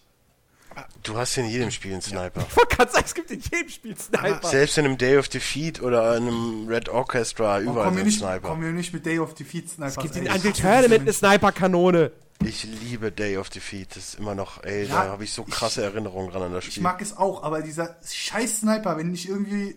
Du 1.02 1.16
hast 1.16 1.36
in 1.38 1.46
jedem 1.48 1.70
Spiel 1.70 1.92
einen 1.92 2.02
Sniper. 2.02 2.44
Ich 2.48 2.56
wollte 2.56 2.76
gerade 2.76 2.92
sagen, 2.92 3.04
es 3.06 3.14
gibt 3.14 3.30
in 3.30 3.40
jedem 3.40 3.68
Spiel 3.68 3.96
Sniper. 3.96 4.40
Selbst 4.48 4.76
in 4.78 4.84
einem 4.84 4.98
Day 4.98 5.16
of 5.16 5.28
Defeat 5.28 5.80
oder 5.80 6.12
einem 6.12 6.66
Red 6.68 6.88
Orchestra, 6.88 7.58
Oh, 7.58 7.60
überall 7.60 7.90
mir 7.90 7.96
sind 7.98 8.06
nicht, 8.06 8.18
Sniper. 8.18 8.48
komm 8.48 8.60
mir 8.60 8.72
nicht 8.72 8.92
mit 8.92 9.06
Day 9.06 9.18
of 9.18 9.34
Defeat 9.34 9.70
Sniper. 9.70 9.88
es 9.88 9.96
gibt 9.98 10.16
in 10.16 10.28
Until 10.30 10.52
Tournament 10.52 11.00
eine 11.02 11.12
Sniper-Kanone. 11.12 12.10
Ich 12.44 12.64
liebe 12.64 13.10
Day 13.12 13.38
of 13.38 13.48
Defeat. 13.48 13.96
Das 13.96 14.08
ist 14.08 14.18
immer 14.18 14.34
noch, 14.34 14.62
ey, 14.64 14.84
Ja, 14.84 15.04
da 15.04 15.10
habe 15.12 15.24
ich 15.24 15.32
so 15.32 15.44
krasse 15.44 15.82
Erinnerungen 15.84 16.30
dran 16.30 16.42
an 16.42 16.52
das 16.52 16.64
Ich 16.66 16.72
Spiel. 16.72 16.82
mag 16.82 17.00
es 17.00 17.16
auch, 17.16 17.42
aber 17.42 17.62
dieser 17.62 17.96
scheiß 18.06 18.60
Sniper, 18.60 18.98
wenn 18.98 19.14
ich 19.14 19.28
irgendwie. 19.28 19.76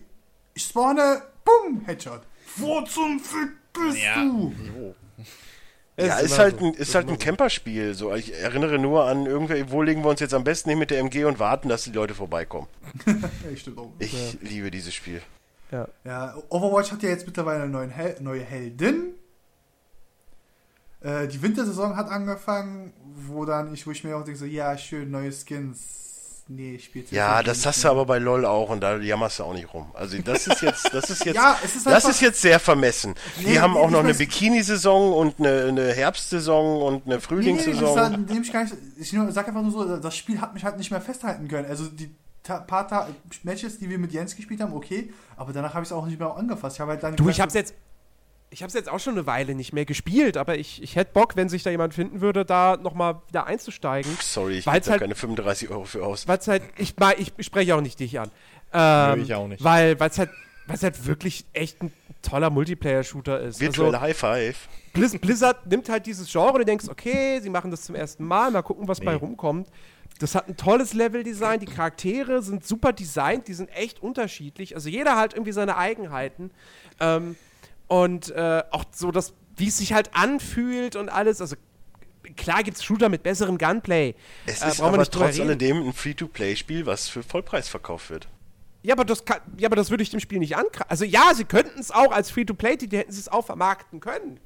Ich 0.54 0.64
spawne, 0.64 1.22
Bumm, 1.44 1.82
Headshot. 1.86 2.20
Wo 2.56 2.82
zum 2.82 3.18
Fick 3.20 3.50
bist 3.72 3.98
du? 4.16 4.52
Ja, 5.98 6.18
Es 6.18 6.22
ist 6.24 6.30
immer 6.32 6.38
halt 6.38 6.60
so. 6.60 6.66
ein, 6.66 6.74
ist 6.74 6.94
halt 6.94 7.08
ein 7.08 7.18
Camperspiel. 7.18 7.94
So, 7.94 8.14
ich 8.14 8.34
erinnere 8.34 8.78
nur 8.78 9.04
an 9.04 9.26
irgendwie, 9.26 9.70
wo 9.70 9.82
legen 9.82 10.02
wir 10.02 10.10
uns 10.10 10.20
jetzt 10.20 10.34
am 10.34 10.44
besten 10.44 10.70
hin 10.70 10.78
mit 10.78 10.90
der 10.90 11.00
MG 11.00 11.24
und 11.24 11.38
warten, 11.38 11.68
dass 11.68 11.84
die 11.84 11.92
Leute 11.92 12.14
vorbeikommen. 12.14 12.68
Ja, 13.06 13.72
auch. 13.76 13.92
Ich 13.98 14.38
liebe 14.40 14.70
dieses 14.70 14.94
Spiel. 14.94 15.20
Ja. 15.70 15.88
Ja, 16.04 16.34
Overwatch 16.48 16.90
hat 16.92 17.02
ja 17.02 17.10
jetzt 17.10 17.26
mittlerweile 17.26 17.62
eine 17.62 17.72
neuen 17.72 17.90
Hel 17.90 18.16
neue 18.20 18.42
Heldin. 18.42 19.14
Äh, 21.00 21.28
die 21.28 21.40
Wintersaison 21.42 21.96
hat 21.96 22.08
angefangen, 22.10 22.92
wo 23.04 23.44
dann 23.44 23.72
ich, 23.72 23.86
wo 23.86 23.90
ich 23.90 24.04
mir 24.04 24.16
auch 24.16 24.24
denke, 24.24 24.38
so, 24.38 24.44
ja, 24.44 24.76
schön, 24.76 25.10
neue 25.10 25.32
Skins. 25.32 26.09
Nee, 26.52 26.74
ich 26.74 26.86
spiele 26.86 27.04
Ja, 27.12 27.44
das 27.44 27.64
hast 27.64 27.84
du 27.84 27.88
aber 27.88 28.04
bei 28.06 28.18
LOL 28.18 28.44
auch 28.44 28.70
und 28.70 28.80
da 28.80 28.96
jammerst 28.96 29.38
du 29.38 29.44
auch 29.44 29.54
nicht 29.54 29.72
rum. 29.72 29.86
Also 29.94 30.18
das 30.18 30.48
ist 30.48 30.60
jetzt, 30.62 30.92
das 30.92 31.08
ist 31.08 31.24
jetzt, 31.24 31.36
Ja, 31.36 31.56
es 31.64 31.76
ist 31.76 31.86
das 31.86 32.04
ist 32.04 32.20
jetzt 32.20 32.40
sehr 32.40 32.58
vermessen. 32.58 33.14
Die 33.38 33.46
Nee, 33.46 33.58
haben 33.60 33.74
nee, 33.74 33.78
auch 33.78 33.86
ich 33.86 33.92
noch 33.92 34.00
eine 34.02 34.14
Bikini-Saison 34.14 35.12
und 35.12 35.38
eine, 35.38 35.66
eine 35.68 35.92
Herbstsaison 35.92 36.82
und 36.82 36.94
eine 36.94 37.02
Nee, 37.04 37.14
nee, 37.14 37.20
Frühlingssaison. 37.20 37.94
das 37.96 38.10
nehme 38.10 38.40
ich 38.44 38.52
gar 38.52 38.64
nicht. 38.64 38.74
Ich 38.98 39.12
nur, 39.12 39.30
sag 39.30 39.46
einfach 39.46 39.62
nur 39.62 39.70
so, 39.70 39.96
das 39.98 40.16
Spiel 40.16 40.40
hat 40.40 40.52
mich 40.52 40.64
halt 40.64 40.76
nicht 40.76 40.90
mehr 40.90 41.00
festhalten 41.00 41.46
können. 41.46 41.68
Also 41.68 41.86
die 41.86 42.10
ta 42.42 42.58
paar 42.58 42.88
ta 42.88 43.06
Matches, 43.44 43.78
die 43.78 43.88
wir 43.88 43.98
mit 43.98 44.10
Jens 44.12 44.34
gespielt 44.34 44.60
haben, 44.60 44.72
okay, 44.74 45.12
aber 45.36 45.52
danach 45.52 45.74
habe 45.74 45.84
ich 45.84 45.90
es 45.90 45.92
auch 45.92 46.06
nicht 46.06 46.18
mehr 46.18 46.34
angefasst. 46.34 46.76
Ich 46.76 46.80
habe 46.80 46.90
halt 46.92 47.02
dann 47.04 47.14
Du, 47.14 47.24
gesagt, 47.24 47.36
ich 47.36 47.40
hab's 47.42 47.54
jetzt. 47.54 47.74
Ich 48.52 48.62
hab's 48.64 48.74
jetzt 48.74 48.88
auch 48.88 48.98
schon 48.98 49.14
eine 49.14 49.26
Weile 49.26 49.54
nicht 49.54 49.72
mehr 49.72 49.84
gespielt, 49.84 50.36
aber 50.36 50.58
ich, 50.58 50.82
ich 50.82 50.96
hätte 50.96 51.12
Bock, 51.12 51.36
wenn 51.36 51.48
sich 51.48 51.62
da 51.62 51.70
jemand 51.70 51.94
finden 51.94 52.20
würde, 52.20 52.44
da 52.44 52.76
nochmal 52.76 53.20
wieder 53.28 53.46
einzusteigen. 53.46 54.10
Sorry, 54.20 54.58
ich 54.58 54.66
Weil's 54.66 54.86
gebe 54.86 54.86
da 54.86 54.90
halt- 54.92 55.00
keine 55.02 55.14
35 55.14 55.70
Euro 55.70 55.84
für 55.84 56.04
aus. 56.04 56.26
Weil 56.26 56.38
es 56.38 56.48
halt, 56.48 56.62
ich, 56.76 56.94
ich, 57.18 57.32
ich 57.36 57.46
spreche 57.46 57.76
auch 57.76 57.80
nicht 57.80 58.00
dich 58.00 58.18
an. 58.18 58.30
Ähm, 58.72 59.18
Nö, 59.20 59.24
ich 59.24 59.34
auch 59.34 59.46
nicht. 59.46 59.62
Weil 59.62 59.96
es 60.00 60.18
halt, 60.18 60.30
weil's 60.66 60.82
halt 60.82 61.06
wirklich 61.06 61.44
echt 61.52 61.80
ein 61.82 61.92
toller 62.22 62.50
Multiplayer-Shooter 62.50 63.40
ist. 63.40 63.60
Virtuelle 63.60 63.94
Also, 63.98 64.00
High 64.00 64.16
Five. 64.18 64.68
Blizz, 64.94 65.16
Blizzard 65.18 65.66
nimmt 65.68 65.88
halt 65.88 66.06
dieses 66.06 66.30
Genre 66.30 66.52
und 66.54 66.58
du 66.58 66.64
denkst, 66.64 66.86
okay, 66.88 67.38
sie 67.40 67.50
machen 67.50 67.70
das 67.70 67.82
zum 67.82 67.94
ersten 67.94 68.24
Mal, 68.24 68.50
mal 68.50 68.62
gucken, 68.62 68.88
was 68.88 68.98
bei 69.00 69.12
Nee. 69.12 69.18
rumkommt. 69.18 69.68
Das 70.18 70.34
hat 70.34 70.48
ein 70.48 70.56
tolles 70.56 70.92
Level-Design, 70.92 71.60
die 71.60 71.66
Charaktere 71.66 72.42
sind 72.42 72.66
super 72.66 72.92
designt, 72.92 73.46
die 73.48 73.54
sind 73.54 73.68
echt 73.76 74.02
unterschiedlich. 74.02 74.74
Also 74.74 74.88
jeder 74.88 75.16
hat 75.16 75.34
irgendwie 75.34 75.52
seine 75.52 75.76
Eigenheiten. 75.76 76.50
Ähm, 76.98 77.36
und 77.90 78.30
äh, 78.30 78.62
auch 78.70 78.84
so, 78.92 79.10
das, 79.10 79.34
wie 79.56 79.66
es 79.66 79.78
sich 79.78 79.92
halt 79.92 80.14
anfühlt 80.14 80.94
und 80.94 81.08
alles. 81.08 81.40
Also 81.40 81.56
klar 82.36 82.62
gibt 82.62 82.76
es 82.76 82.84
Shooter 82.84 83.08
mit 83.08 83.24
besserem 83.24 83.58
Gunplay. 83.58 84.14
Es 84.46 84.62
Äh, 84.62 84.68
ist 84.68 84.78
wir 84.78 84.86
aber 84.86 85.04
trotz 85.04 85.40
alledem 85.40 85.88
ein 85.88 85.92
Free-to-Play-Spiel, 85.92 86.86
was 86.86 87.08
für 87.08 87.24
Vollpreis 87.24 87.68
verkauft 87.68 88.10
wird. 88.10 88.28
Ja, 88.82 88.94
aber 88.94 89.04
das 89.04 89.24
kann, 89.24 89.40
ja, 89.58 89.66
aber 89.66 89.74
das 89.74 89.90
würde 89.90 90.04
ich 90.04 90.10
dem 90.10 90.20
Spiel 90.20 90.38
nicht 90.38 90.56
ankreiden. 90.56 90.88
Also 90.88 91.04
ja, 91.04 91.34
sie 91.34 91.44
könnten 91.44 91.80
es 91.80 91.90
auch 91.90 92.12
als 92.12 92.30
Free-to-Play-Titel, 92.30 92.96
hätten 92.96 93.12
sie 93.12 93.20
es 93.20 93.28
auch 93.28 93.44
vermarkten 93.44 93.98
können. 93.98 94.38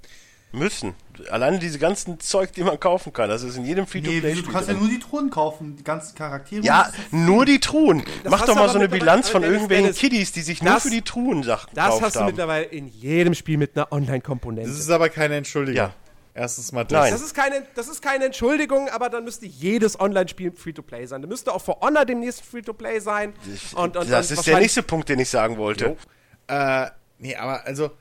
Müssen. 0.55 0.95
Alleine 1.31 1.59
diese 1.59 1.79
ganzen 1.79 2.19
Zeug, 2.21 2.53
die 2.53 2.63
man 2.63 2.79
kaufen 2.81 3.13
kann. 3.13 3.29
Das 3.29 3.43
ist 3.43 3.57
in 3.57 3.65
jedem 3.65 3.85
nee, 3.85 3.91
Free-to-Play-Spiel. 3.91 4.43
du 4.43 4.53
kannst 4.53 4.69
ja 4.69 4.75
nur 4.75 4.89
die 4.89 4.99
Truhen 4.99 5.31
kaufen, 5.31 5.77
die 5.77 5.85
ganzen 5.85 6.15
Charaktere. 6.17 6.65
Ja, 6.65 6.85
Das 6.85 6.95
nur 7.13 7.45
die 7.45 7.61
Truhen. 7.61 8.03
Mach 8.25 8.41
hast 8.41 8.49
doch 8.49 8.55
mal 8.55 8.69
so 8.69 8.79
eine 8.79 8.89
Bilanz 8.89 9.29
von 9.29 9.43
irgendwelchen 9.43 9.85
Dennis, 9.85 9.99
Kiddies, 9.99 10.33
die 10.33 10.43
sich 10.43 10.63
nur 10.63 10.75
das- 10.75 10.83
für 10.85 10.91
die 10.91 11.03
Truhen 11.03 11.43
Sachen 11.43 11.71
Das 11.75 11.85
gekauft 11.87 12.03
hast 12.03 12.17
du 12.17 12.21
haben. 12.21 12.27
mittlerweile 12.27 12.65
in 12.65 12.89
jedem 12.89 13.35
Spiel 13.35 13.59
mit 13.59 13.77
einer 13.77 13.93
Online-Komponente. 13.93 14.69
Das 14.71 14.79
ist 14.79 14.91
aber 14.91 15.09
keine 15.09 15.37
Entschuldigung. 15.37 15.77
Ja. 15.77 15.95
Erstens 16.37 16.73
mal 16.73 16.83
das. 16.85 17.01
Nein. 17.01 17.13
Das 17.13 17.23
ist, 17.23 17.33
keine, 17.33 17.63
das 17.77 17.87
ist 17.87 18.03
keine 18.03 18.25
Entschuldigung, 18.25 18.89
aber 18.89 19.09
dann 19.09 19.23
müsste 19.23 19.47
jedes 19.47 19.99
Online-Spiel 20.01 20.51
Free-to-Play 20.51 21.07
sein. 21.07 21.23
Da 21.23 21.29
müsste 21.29 21.55
auch 21.55 21.63
For 21.63 21.79
Honor 21.81 22.05
demnächst 22.05 22.43
Free-to-Play 22.45 22.99
sein. 22.99 23.35
Und, 23.77 23.97
und, 23.97 24.11
das 24.11 24.31
und 24.33 24.39
ist 24.39 24.47
der 24.49 24.59
nächste 24.59 24.83
Punkt, 24.83 25.09
den 25.09 25.21
ich 25.21 25.29
sagen 25.31 25.59
wollte. 25.59 25.97
Äh, 26.49 26.87
nee, 27.19 27.37
aber 27.37 27.65
also, 27.65 27.93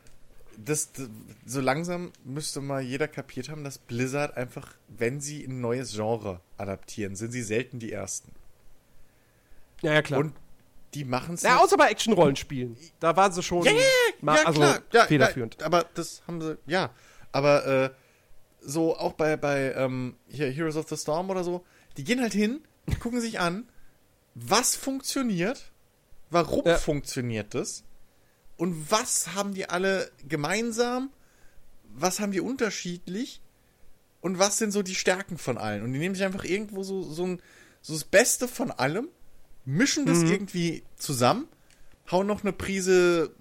das, 0.58 0.92
das, 0.94 1.10
so 1.46 1.62
langsam 1.62 2.12
müsste 2.24 2.62
mal 2.62 2.82
jeder 2.82 3.08
kapiert 3.08 3.50
haben, 3.50 3.64
dass 3.64 3.78
Blizzard 3.78 4.38
einfach, 4.38 4.74
wenn 4.88 5.22
sie 5.22 5.44
ein 5.46 5.62
neues 5.62 5.94
Genre 5.94 6.42
adaptieren, 6.58 7.16
sind 7.16 7.32
sie 7.32 7.42
selten 7.44 7.80
die 7.80 7.92
Ersten. 7.92 8.32
Ja, 9.82 9.94
ja, 9.94 10.02
klar. 10.02 10.20
Und 10.20 10.34
die 10.94 11.06
machen 11.06 11.36
es. 11.36 11.44
ja, 11.44 11.58
außer 11.58 11.78
bei 11.78 11.90
Action-Rollenspielen. 11.90 12.78
Da 13.00 13.16
waren 13.16 13.32
sie 13.32 13.44
schon 13.44 13.66
mal, 14.22 14.38
also 14.46 14.64
ja, 14.92 15.06
federführend. 15.06 15.58
Ja, 15.60 15.66
aber 15.66 15.86
das 15.94 16.22
haben 16.28 16.40
sie, 16.42 16.58
ja. 16.66 16.92
Aber 17.32 17.66
äh, 17.66 17.90
so 18.62 18.96
auch 18.98 19.14
bei, 19.14 19.36
bei 19.38 19.74
ähm, 19.74 20.16
hier 20.28 20.50
Heroes 20.50 20.78
of 20.78 20.88
the 20.88 20.98
Storm 20.98 21.30
oder 21.30 21.44
so, 21.44 21.66
die 21.98 22.04
gehen 22.04 22.22
halt 22.22 22.34
hin, 22.34 22.62
gucken 23.00 23.20
sich 23.22 23.40
an, 23.40 23.68
was 24.36 24.76
funktioniert, 24.76 25.72
warum 26.30 26.66
Ja. 26.66 26.78
funktioniert 26.78 27.54
das 27.54 27.84
und 28.58 28.92
was 28.92 29.34
haben 29.34 29.54
die 29.54 29.70
alle 29.70 30.12
gemeinsam, 30.28 31.10
was 31.96 32.20
haben 32.20 32.32
die 32.32 32.42
unterschiedlich 32.42 33.42
und 34.22 34.40
was 34.40 34.58
sind 34.58 34.72
so 34.72 34.82
die 34.82 34.96
Stärken 34.96 35.38
von 35.38 35.58
allen. 35.58 35.84
Und 35.84 35.94
die 35.94 36.00
nehmen 36.00 36.16
sich 36.16 36.24
einfach 36.24 36.44
irgendwo 36.44 36.84
so, 36.84 37.04
so, 37.04 37.26
ein, 37.26 37.42
so 37.82 37.94
das 37.94 38.04
Beste 38.04 38.48
von 38.48 38.72
allem, 38.72 39.10
mischen 39.66 40.06
das 40.06 40.24
irgendwie 40.24 40.84
zusammen, 40.96 41.48
hauen 42.12 42.28
noch 42.28 42.42
eine 42.42 42.54
Prise 42.54 43.34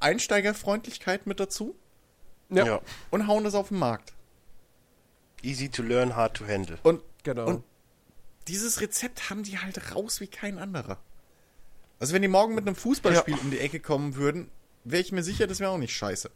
Einsteigerfreundlichkeit 0.00 1.26
mit 1.26 1.40
dazu 1.40 1.74
Ja, 2.50 2.64
Ja. 2.66 2.80
und 3.10 3.26
hauen 3.26 3.44
das 3.44 3.54
auf 3.54 3.68
den 3.68 3.78
Markt. 3.78 4.12
Easy 5.42 5.68
to 5.68 5.82
learn, 5.82 6.16
hard 6.16 6.36
to 6.36 6.46
handle. 6.46 6.78
Und, 6.82 7.00
genau. 7.22 7.46
und 7.46 7.64
dieses 8.48 8.80
Rezept 8.80 9.30
haben 9.30 9.42
die 9.44 9.58
halt 9.58 9.94
raus 9.94 10.20
wie 10.20 10.26
kein 10.26 10.58
anderer. 10.58 10.98
Also 12.00 12.14
wenn 12.14 12.22
die 12.22 12.28
morgen 12.28 12.54
mit 12.54 12.66
einem 12.66 12.76
Fußballspiel 12.76 13.36
um 13.38 13.50
die 13.50 13.58
Ecke 13.58 13.80
kommen 13.80 14.16
würden, 14.16 14.50
wäre 14.90 15.02
ich 15.02 15.12
mir 15.12 15.22
sicher, 15.22 15.46
das 15.46 15.60
wäre 15.60 15.70
auch 15.70 15.78
nicht 15.78 15.94
scheiße. 15.94 16.30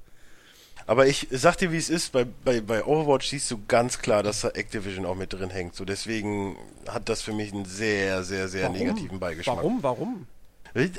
Aber 0.86 1.06
ich 1.06 1.28
sag 1.30 1.56
dir, 1.58 1.70
wie 1.70 1.76
es 1.76 1.88
ist, 1.90 2.10
bei, 2.12 2.24
bei, 2.44 2.60
bei 2.60 2.84
Overwatch 2.84 3.28
siehst 3.28 3.50
du 3.50 3.60
ganz 3.68 3.98
klar, 4.00 4.22
dass 4.22 4.40
da 4.40 4.48
Activision 4.48 5.06
auch 5.06 5.14
mit 5.14 5.32
drin 5.32 5.50
hängt. 5.50 5.76
So 5.76 5.84
deswegen 5.84 6.56
hat 6.88 7.08
das 7.08 7.22
für 7.22 7.32
mich 7.32 7.52
einen 7.52 7.64
sehr, 7.66 8.24
sehr, 8.24 8.48
sehr 8.48 8.68
negativen 8.68 9.20
Beigeschmack. 9.20 9.58
Warum? 9.58 9.82
Warum? 9.82 10.26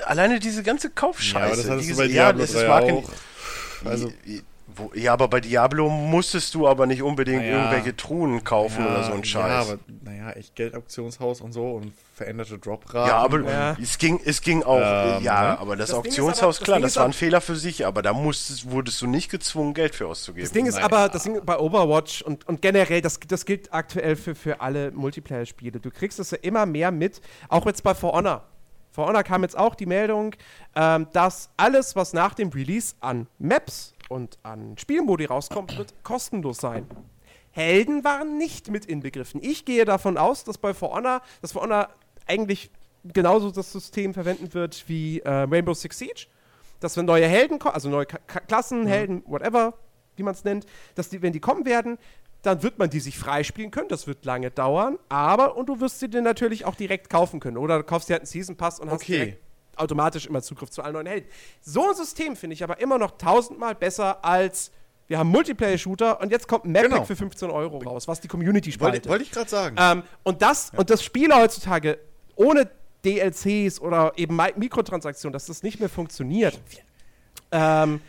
Alleine 0.05 0.39
diese 0.39 0.63
ganze 0.63 0.89
Kaufscheiße. 0.89 1.37
Ja, 1.39 1.45
aber 1.47 1.55
das 1.55 1.69
hattest 1.69 1.87
die 1.89 1.91
du 1.93 1.97
bei 1.97 2.07
Diablo 2.07 2.43
es 2.43 2.53
3 2.53 2.67
Marken- 2.67 2.91
auch. 2.97 3.11
Also- 3.85 4.13
wo, 4.75 4.91
ja, 4.95 5.13
aber 5.13 5.27
bei 5.27 5.39
Diablo 5.39 5.89
musstest 5.89 6.53
du 6.55 6.67
aber 6.67 6.85
nicht 6.85 7.01
unbedingt 7.01 7.41
Naja. 7.41 7.57
irgendwelche 7.57 7.95
Truhen 7.95 8.43
kaufen 8.43 8.85
oder 8.85 9.03
so 9.03 9.13
ein 9.13 9.23
Scheiß. 9.23 9.49
Ja, 9.67 9.73
aber 9.73 9.79
naja, 10.03 10.31
echt 10.31 10.55
Geldauktionshaus 10.55 11.41
und 11.41 11.51
so 11.53 11.71
und 11.71 11.93
veränderte 12.15 12.57
Dropraten. 12.59 13.09
Ja, 13.09 13.17
aber 13.17 13.41
Ja. 13.41 13.77
es 13.81 13.97
ging, 13.97 14.19
es 14.23 14.41
ging 14.41 14.63
auch, 14.63 14.77
Ähm, 15.17 15.23
ja, 15.23 15.41
ne? 15.53 15.59
aber 15.59 15.75
das, 15.75 15.89
Das 15.89 15.97
Auktionshaus, 15.97 16.39
aber- 16.41 16.47
das 16.51 16.59
klar, 16.61 16.79
das 16.79 16.95
war 16.97 17.05
ein 17.05 17.13
Fehler 17.13 17.41
für 17.41 17.55
sich, 17.55 17.85
aber 17.85 18.01
da 18.01 18.13
musstest, 18.13 18.69
wurdest 18.69 19.01
du 19.01 19.07
nicht 19.07 19.29
gezwungen, 19.31 19.73
Geld 19.73 19.95
für 19.95 20.07
auszugeben. 20.07 20.43
Das 20.45 20.53
Ding 20.53 20.65
ist 20.65 20.75
Naja. 20.75 20.85
aber, 20.85 21.09
das 21.09 21.23
Ding 21.23 21.39
bei 21.43 21.57
Overwatch 21.57 22.21
und, 22.21 22.47
und 22.47 22.61
generell, 22.61 23.01
das, 23.01 23.19
das 23.27 23.45
gilt 23.45 23.73
aktuell 23.73 24.15
für, 24.15 24.35
für 24.35 24.61
alle 24.61 24.91
Multiplayer-Spiele. 24.91 25.79
Du 25.79 25.89
kriegst 25.91 26.19
es 26.19 26.31
ja 26.31 26.37
immer 26.41 26.65
mehr 26.65 26.91
mit, 26.91 27.21
auch 27.49 27.65
jetzt 27.65 27.83
bei 27.83 27.93
For 27.95 28.13
Honor. 28.13 28.43
For 28.91 29.07
Honor 29.07 29.23
kam 29.23 29.41
jetzt 29.41 29.57
auch 29.57 29.73
die 29.73 29.87
Meldung, 29.87 30.35
ähm, 30.75 31.07
dass 31.13 31.49
alles, 31.57 31.95
was 31.95 32.13
nach 32.13 32.35
dem 32.35 32.49
Release 32.49 32.93
an 32.99 33.25
Maps 33.39 33.92
und 34.09 34.37
an 34.43 34.77
Spielmodi 34.77 35.25
rauskommt, 35.25 35.77
wird 35.77 35.93
kostenlos 36.03 36.57
sein. 36.57 36.87
Helden 37.51 38.03
waren 38.03 38.37
nicht 38.37 38.71
mit 38.71 38.85
inbegriffen. 38.85 39.41
Ich 39.43 39.65
gehe 39.65 39.85
davon 39.85 40.17
aus, 40.17 40.43
dass 40.43 40.57
bei 40.57 40.73
For 40.73 40.91
Honor, 40.93 41.21
dass 41.41 41.51
For 41.51 41.61
Honor 41.61 41.89
eigentlich 42.25 42.71
genauso 43.03 43.51
das 43.51 43.71
System 43.71 44.13
verwenden 44.13 44.53
wird 44.53 44.85
wie 44.87 45.19
äh, 45.19 45.29
Rainbow 45.29 45.73
Six 45.73 45.97
Siege. 45.97 46.27
Dass 46.79 46.97
wenn 46.97 47.05
neue 47.05 47.27
Helden 47.27 47.59
kommen, 47.59 47.75
also 47.75 47.89
neue 47.89 48.05
Ka 48.05 48.17
Klassen, 48.39 48.87
Helden, 48.87 49.23
whatever, 49.25 49.73
wie 50.15 50.23
man 50.23 50.33
es 50.33 50.43
nennt, 50.43 50.65
dass 50.95 51.09
die, 51.09 51.21
wenn 51.21 51.31
die 51.33 51.39
kommen 51.39 51.65
werden, 51.65 51.97
dann 52.41 52.61
wird 52.61 52.77
man 52.77 52.89
die 52.89 52.99
sich 52.99 53.17
freispielen 53.17 53.71
können. 53.71 53.87
Das 53.87 54.05
wird 54.05 54.25
lange 54.25 54.51
dauern, 54.51 54.99
aber 55.07 55.55
und 55.55 55.67
du 55.69 55.79
wirst 55.79 55.99
sie 55.99 56.09
dir 56.09 56.21
natürlich 56.21 56.65
auch 56.65 56.75
direkt 56.75 57.09
kaufen 57.09 57.39
können. 57.39 57.57
Oder 57.57 57.77
du 57.77 57.83
kaufst 57.83 58.09
dir 58.09 58.13
halt 58.13 58.23
einen 58.23 58.27
Season 58.27 58.57
Pass 58.57 58.79
und 58.79 58.89
hast 58.89 59.01
Okay. 59.03 59.11
direkt 59.13 59.42
automatisch 59.77 60.25
immer 60.25 60.41
Zugriff 60.41 60.69
zu 60.69 60.81
allen 60.81 60.93
neuen 60.93 61.07
Helden. 61.07 61.27
So 61.61 61.89
ein 61.89 61.95
System 61.95 62.35
finde 62.35 62.53
ich 62.55 62.63
aber 62.63 62.79
immer 62.79 62.97
noch 62.97 63.11
tausendmal 63.17 63.75
besser 63.75 64.23
als 64.23 64.71
wir 65.07 65.17
haben 65.19 65.29
Multiplayer-Shooter 65.29 66.21
und 66.21 66.31
jetzt 66.31 66.47
kommt 66.47 66.63
ein 66.65 66.71
Map-Pack 66.71 66.91
Genau. 66.91 67.05
für 67.05 67.15
15 67.17 67.49
Euro 67.51 67.77
raus, 67.79 68.07
was 68.07 68.21
die 68.21 68.29
Community 68.29 68.69
Wollte, 68.69 68.77
spaltet. 68.79 69.09
wollte 69.09 69.23
ich 69.25 69.31
gerade 69.31 69.49
sagen. 69.49 69.75
Ähm, 69.77 70.03
und 70.23 70.41
das 70.41 70.71
und 70.77 70.89
das 70.89 71.03
Spiel 71.03 71.33
heutzutage 71.35 71.99
ohne 72.35 72.69
DLCs 73.03 73.81
oder 73.81 74.13
eben 74.15 74.39
Mi- 74.39 74.57
Mikrotransaktionen, 74.57 75.33
dass 75.33 75.45
das 75.47 75.61
nicht 75.61 75.81
mehr 75.81 75.89
funktioniert. 75.89 76.57
Ähm, 77.51 77.99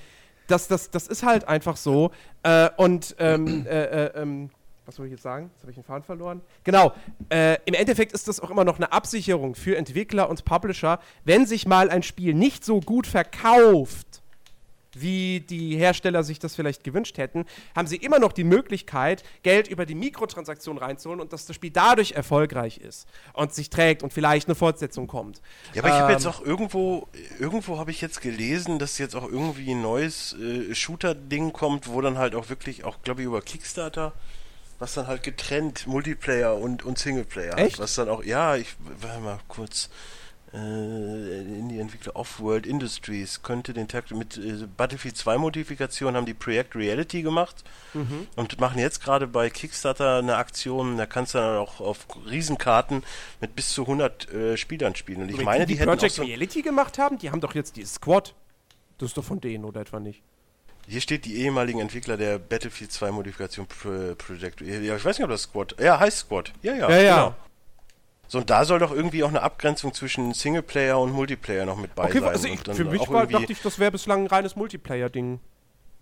das, 0.47 0.69
das, 0.69 0.91
das 0.91 1.09
ist 1.09 1.25
halt 1.25 1.49
einfach 1.49 1.77
so. 1.77 2.13
Äh, 2.45 2.71
und 2.77 3.17
ähm, 3.19 3.67
äh, 3.67 3.85
äh, 4.07 4.23
ähm, 4.23 4.51
was 4.87 4.97
soll 4.97 5.07
ich 5.07 5.13
jetzt 5.13 5.23
sagen? 5.23 5.51
Jetzt 5.55 5.63
habe 5.63 5.71
ich 5.71 5.77
den 5.77 5.85
Faden 5.85 6.05
verloren. 6.05 6.41
Genau. 6.63 6.93
Äh, 7.31 7.57
Im 7.65 7.75
Endeffekt 7.75 8.13
ist 8.13 8.29
das 8.29 8.41
auch 8.41 8.51
immer 8.51 8.65
noch 8.65 8.77
eine 8.77 8.93
Absicherung 8.93 9.55
für 9.55 9.77
Entwickler 9.77 10.29
und 10.29 10.45
Publisher, 10.45 10.99
wenn 11.25 11.47
sich 11.47 11.67
mal 11.67 11.91
ein 11.91 12.03
Spiel 12.03 12.35
nicht 12.35 12.65
so 12.65 12.81
gut 12.81 13.07
verkauft, 13.07 14.23
wie 14.97 15.41
die 15.41 15.77
Hersteller 15.77 16.23
sich 16.23 16.39
das 16.39 16.55
vielleicht 16.55 16.85
gewünscht 16.85 17.19
hätten, 17.19 17.47
haben 17.75 17.89
sie 17.89 17.97
immer 17.97 18.19
noch 18.21 18.33
die 18.33 18.45
Möglichkeit, 18.45 19.25
Geld 19.43 19.67
über 19.67 19.87
die 19.87 19.97
Mikrotransaktion 19.97 20.79
reinzuholen 20.79 21.21
und 21.21 21.33
dass 21.33 21.47
das 21.47 21.57
Spiel 21.57 21.71
dadurch 21.71 22.13
erfolgreich 22.13 22.79
ist 22.79 23.09
und 23.33 23.53
sich 23.53 23.71
trägt 23.71 24.05
und 24.05 24.13
vielleicht 24.13 24.47
eine 24.47 24.55
Fortsetzung 24.55 25.09
kommt. 25.09 25.41
Ja, 25.73 25.83
aber 25.83 25.89
ich 25.89 25.95
habe 25.95 26.13
Ähm, 26.13 26.19
jetzt 26.19 26.27
auch 26.27 26.45
irgendwo, 26.45 27.09
irgendwo 27.41 27.79
habe 27.79 27.91
ich 27.91 28.01
jetzt 28.01 28.21
gelesen, 28.21 28.79
dass 28.79 28.99
jetzt 28.99 29.17
auch 29.17 29.29
irgendwie 29.29 29.73
ein 29.73 29.83
neues 29.83 30.35
äh, 30.35 30.73
Shooter-Ding 30.75 31.53
kommt, 31.53 31.89
wo 31.89 32.01
dann 32.01 32.17
halt 32.19 32.37
auch 32.37 32.49
wirklich, 32.49 32.85
auch 32.85 33.03
glaube 33.03 33.23
ich 33.23 33.27
über 33.27 33.43
Kickstarter, 33.43 34.13
was 34.85 34.93
dann 34.95 35.07
halt 35.07 35.23
getrennt 35.23 35.87
Multiplayer 35.87 36.57
und, 36.59 36.85
und 36.85 36.99
Singleplayer 36.99 37.57
Echt? 37.59 37.75
hat. 37.75 37.81
Was 37.81 37.95
dann 37.95 38.11
auch, 38.11 38.23
ja, 38.23 38.55
ich, 38.57 38.75
warte 39.01 39.21
mal 39.21 39.39
kurz, 39.49 39.89
äh, 40.53 40.59
in 40.59 41.71
die 41.71 41.79
Entwickler 41.81 42.15
Off-World 42.17 42.67
Industries 42.67 43.43
könnte 43.43 43.73
den 43.73 43.89
Tag 43.89 44.11
mit 44.11 44.37
äh, 44.37 44.67
Battlefield 44.77 45.17
2 45.17 45.39
Modifikation 45.39 46.15
haben 46.17 46.27
die 46.27 46.35
Project 46.35 46.77
Reality 46.77 47.23
gemacht 47.23 47.65
Mhm. 47.95 48.27
und 48.37 48.61
machen 48.61 48.79
jetzt 48.79 49.03
gerade 49.03 49.27
bei 49.27 49.49
Kickstarter 49.49 50.19
eine 50.19 50.37
Aktion, 50.37 50.99
da 50.99 51.07
kannst 51.07 51.33
du 51.33 51.39
dann 51.39 51.57
auch 51.57 51.81
auf 51.81 52.07
Riesenkarten 52.29 53.05
mit 53.41 53.57
bis 53.57 53.73
zu 53.73 53.83
100 53.83 54.31
äh, 54.33 54.57
Spielern 54.59 54.95
spielen. 54.97 55.23
Und 55.23 55.31
ich 55.31 55.39
Wenn 55.39 55.45
meine, 55.47 55.65
die, 55.65 55.75
die, 55.75 55.81
hätten 55.81 55.89
auch 55.91 55.95
Project 55.97 56.17
so, 56.17 56.23
Reality 56.25 56.61
gemacht 56.61 56.99
haben, 56.99 57.17
die 57.19 57.31
haben 57.31 57.41
doch 57.41 57.55
jetzt 57.55 57.77
die 57.77 57.85
Squad. 57.87 58.35
Das 58.99 59.09
ist 59.11 59.17
doch 59.17 59.25
von 59.25 59.41
denen 59.41 59.65
oder 59.65 59.81
etwa 59.81 59.99
nicht? 59.99 60.23
Hier 60.87 61.01
steht 61.01 61.25
die 61.25 61.37
ehemaligen 61.37 61.81
Entwickler 61.81 62.17
der 62.17 62.39
Battlefield 62.39 62.93
2 62.93 63.11
Modifikation 63.11 63.67
Pro 63.67 64.15
Project. 64.17 64.61
Ja, 64.61 64.97
ich 64.97 65.05
weiß 65.05 65.19
nicht, 65.19 65.25
ob 65.25 65.31
das 65.31 65.43
Squad. 65.43 65.77
Ja, 65.81 65.99
heißt 65.99 66.19
Squad. 66.19 66.53
Ja, 66.63 66.75
ja. 66.75 66.91
Ja, 66.91 66.99
ja. 67.01 67.15
Genau. 67.17 67.35
So, 68.29 68.39
und 68.39 68.51
da 68.51 68.65
soll 68.65 68.79
doch 68.79 68.91
irgendwie 68.93 69.23
auch 69.23 69.29
eine 69.29 69.43
Abgrenzung 69.43 69.93
zwischen 69.95 70.33
Singleplayer 70.35 70.99
und 70.99 71.13
Multiplayer 71.13 71.65
noch 71.67 71.77
mit 71.77 71.95
bei 71.95 72.05
Okay, 72.07 72.21
sein. 72.21 72.29
also 72.29 72.47
ich, 72.49 72.59
und 72.59 72.69
dann 72.69 72.77
für 72.77 72.85
mich 72.85 73.01
auch 73.03 73.13
war, 73.13 73.27
dachte 73.27 73.53
ich, 73.53 73.61
das 73.63 73.79
wäre 73.79 73.93
bislang 73.93 74.23
ein 74.25 74.27
reines 74.27 74.57
Multiplayer-Ding. 74.57 75.41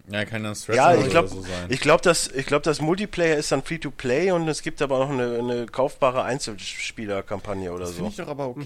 Ja, 0.08 0.24
kann 0.24 0.42
dann 0.42 0.54
Stretch 0.56 0.76
Ja, 0.76 0.90
oder 0.92 1.00
ich 1.00 1.10
glaube, 1.10 1.28
so 1.28 1.42
sein. 1.42 1.66
ich 1.68 1.80
glaube, 1.80 2.02
das, 2.02 2.28
ich 2.28 2.46
glaube, 2.46 2.62
das 2.62 2.80
Multiplayer 2.80 3.36
ist 3.36 3.52
dann 3.52 3.62
Free-to-Play 3.62 4.32
und 4.32 4.48
es 4.48 4.62
gibt 4.62 4.82
aber 4.82 4.98
noch 4.98 5.10
eine, 5.10 5.38
eine 5.38 5.66
kaufbare 5.66 6.22
Einzelspieler-Kampagne 6.24 7.70
oder 7.70 7.80
das 7.80 7.90
so. 7.90 7.96
finde 7.96 8.10
ich 8.10 8.16
doch 8.16 8.28
aber 8.28 8.48
okay. 8.48 8.64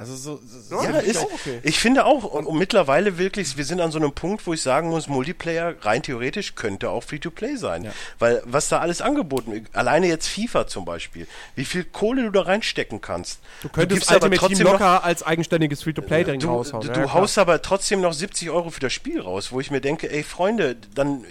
Also 0.00 0.16
so, 0.16 0.40
so 0.42 0.82
Ja, 0.82 0.90
Ja, 0.92 1.00
ich 1.00 1.08
ist, 1.08 1.18
auch 1.18 1.30
okay. 1.32 1.60
ich 1.62 1.78
finde 1.78 2.06
auch, 2.06 2.24
und, 2.24 2.46
und 2.46 2.58
mittlerweile 2.58 3.18
wirklich, 3.18 3.56
wir 3.58 3.64
sind 3.66 3.80
an 3.82 3.92
so 3.92 3.98
einem 3.98 4.12
Punkt, 4.12 4.46
wo 4.46 4.54
ich 4.54 4.62
sagen 4.62 4.88
muss, 4.88 5.08
Multiplayer 5.08 5.74
rein 5.82 6.02
theoretisch 6.02 6.54
könnte 6.54 6.88
auch 6.88 7.02
Free-to-Play 7.04 7.56
sein. 7.56 7.84
Ja. 7.84 7.92
Weil 8.18 8.42
was 8.46 8.68
da 8.68 8.78
alles 8.78 9.02
angeboten 9.02 9.52
wird, 9.52 9.66
alleine 9.74 10.06
jetzt 10.06 10.26
FIFA 10.28 10.66
zum 10.66 10.86
Beispiel, 10.86 11.26
wie 11.54 11.66
viel 11.66 11.84
Kohle 11.84 12.22
du 12.22 12.30
da 12.30 12.42
reinstecken 12.42 13.02
kannst. 13.02 13.40
Du 13.62 13.68
könntest 13.68 14.00
gibst 14.00 14.10
aber 14.10 14.24
Ultimate 14.26 14.38
Team 14.38 14.48
trotzdem 14.48 14.64
noch- 14.66 14.72
locker 14.80 15.04
als 15.04 15.22
eigenständiges 15.22 15.82
Free-to-Play-Ding 15.82 16.40
Du, 16.40 16.48
raushauen. 16.48 16.82
du, 16.86 16.88
Ja, 16.92 16.94
du 17.02 17.12
haust 17.12 17.36
aber 17.36 17.60
trotzdem 17.60 18.00
noch 18.00 18.14
70 18.14 18.48
Euro 18.48 18.70
für 18.70 18.80
das 18.80 18.94
Spiel 18.94 19.20
raus, 19.20 19.52
wo 19.52 19.60
ich 19.60 19.70
mir 19.70 19.82
denke, 19.82 20.10
ey 20.10 20.22
Freunde, 20.22 20.76
dann 20.94 21.24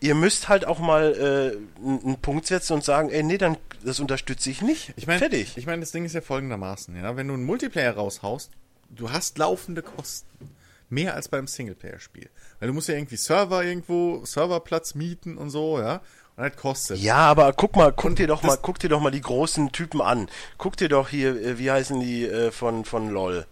ihr 0.00 0.14
müsst 0.14 0.48
halt 0.48 0.66
auch 0.66 0.78
mal 0.78 1.56
äh, 1.82 1.86
einen 1.86 2.18
Punkt 2.20 2.46
setzen 2.46 2.74
und 2.74 2.84
sagen, 2.84 3.10
ey 3.10 3.22
nee, 3.22 3.38
dann 3.38 3.56
das 3.84 4.00
unterstütze 4.00 4.50
ich 4.50 4.62
nicht. 4.62 4.92
Ich 4.96 5.06
meine, 5.06 5.18
fertig. 5.18 5.56
ich 5.56 5.66
meine, 5.66 5.80
das 5.80 5.92
Ding 5.92 6.04
ist 6.04 6.14
ja 6.14 6.20
folgendermaßen, 6.20 6.96
ja, 6.96 7.16
wenn 7.16 7.28
du 7.28 7.34
einen 7.34 7.44
Multiplayer 7.44 7.94
raushaust, 7.94 8.50
du 8.90 9.10
hast 9.10 9.38
laufende 9.38 9.82
Kosten. 9.82 10.50
Mehr 10.90 11.14
als 11.14 11.28
beim 11.28 11.46
Singleplayer-Spiel. 11.46 12.28
Weil 12.60 12.68
du 12.68 12.74
musst 12.74 12.88
ja 12.88 12.94
irgendwie 12.94 13.16
Server 13.16 13.64
irgendwo, 13.64 14.24
Serverplatz 14.24 14.94
mieten 14.94 15.38
und 15.38 15.50
so, 15.50 15.78
ja. 15.78 16.02
Und 16.36 16.42
halt 16.42 16.56
kostet. 16.56 16.98
Ja, 16.98 17.16
aber 17.16 17.52
guck 17.52 17.74
mal, 17.74 17.92
guck 17.92 18.16
dir 18.16 18.26
doch 18.26 18.42
mal, 18.42 18.58
guck 18.60 18.78
dir 18.78 18.90
doch 18.90 19.00
mal 19.00 19.10
die 19.10 19.20
großen 19.20 19.72
Typen 19.72 20.00
an. 20.00 20.28
Guck 20.58 20.76
dir 20.76 20.88
doch 20.88 21.08
hier, 21.08 21.40
äh, 21.40 21.58
wie 21.58 21.70
heißen 21.70 21.98
die 22.00 22.24
äh, 22.24 22.50
von 22.50 22.84
von 22.84 23.08
LoL? 23.08 23.46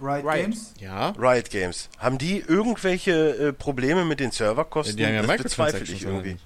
Riot, 0.00 0.24
Riot. 0.24 0.42
Games? 0.42 0.74
Ja. 0.80 1.10
Riot 1.18 1.50
Games. 1.50 1.88
Haben 1.98 2.18
die 2.18 2.38
irgendwelche 2.40 3.12
äh, 3.48 3.52
Probleme 3.52 4.04
mit 4.04 4.20
den 4.20 4.30
Serverkosten? 4.32 4.96
Die 4.96 5.06
haben 5.06 5.14
ja 5.14 5.22
das 5.22 5.36
bezweifle 5.42 5.80
Microtransactions 5.80 6.00
ich 6.02 6.06
irgendwie. 6.06 6.36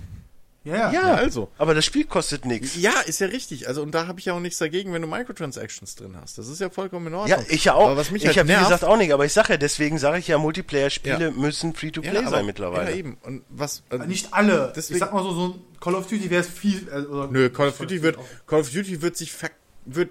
Ja, 0.64 0.92
ja. 0.92 0.92
Ja, 0.92 1.14
also. 1.14 1.48
Aber 1.56 1.72
das 1.72 1.84
Spiel 1.86 2.04
kostet 2.04 2.44
nichts. 2.44 2.76
Ja, 2.76 2.92
ist 3.06 3.20
ja 3.20 3.28
richtig. 3.28 3.68
Also, 3.68 3.80
und 3.80 3.94
da 3.94 4.06
habe 4.06 4.18
ich 4.18 4.26
ja 4.26 4.34
auch 4.34 4.40
nichts 4.40 4.58
dagegen, 4.58 4.92
wenn 4.92 5.00
du 5.00 5.08
Microtransactions 5.08 5.94
drin 5.94 6.14
hast. 6.20 6.36
Das 6.36 6.46
ist 6.48 6.60
ja 6.60 6.68
vollkommen 6.68 7.06
in 7.06 7.14
Ordnung. 7.14 7.38
Ja, 7.38 7.44
ich 7.48 7.64
ja 7.64 7.74
auch. 7.74 7.86
Aber 7.86 7.96
was 7.96 8.10
mich 8.10 8.22
ich 8.22 8.28
halt 8.28 8.36
habe 8.38 8.48
wie 8.48 8.52
nervt, 8.52 8.66
gesagt 8.66 8.84
auch 8.84 8.96
nicht, 8.98 9.12
aber 9.12 9.24
ich 9.24 9.32
sage 9.32 9.54
ja, 9.54 9.56
deswegen 9.56 9.98
sage 9.98 10.18
ich 10.18 10.28
ja, 10.28 10.36
Multiplayer-Spiele 10.36 11.26
Ja. 11.26 11.30
müssen 11.30 11.74
Free-to-Play 11.74 12.12
ja, 12.22 12.28
sein 12.28 12.44
mittlerweile. 12.44 12.90
Ja, 12.90 12.96
eben. 12.96 13.16
Und 13.22 13.44
was. 13.48 13.82
also- 13.88 14.04
Nicht 14.04 14.34
alle. 14.34 14.72
Deswegen- 14.76 14.96
ich 14.96 15.00
sag 15.00 15.14
mal 15.14 15.22
so, 15.22 15.32
so 15.32 15.44
ein 15.46 15.54
Call 15.80 15.94
of 15.94 16.06
Duty 16.06 16.28
wäre 16.28 16.42
es 16.42 16.48
viel. 16.48 16.86
äh, 16.88 17.00
oder- 17.00 17.28
Nö, 17.28 17.48
Call 17.48 17.68
of 17.68 17.78
Duty 17.78 18.02
wird, 18.02 18.18
Call 18.46 18.60
of 18.60 18.70
Duty 18.70 19.00
wird 19.00 19.16
sich 19.16 19.32
ver 19.32 19.50
wird 19.86 20.10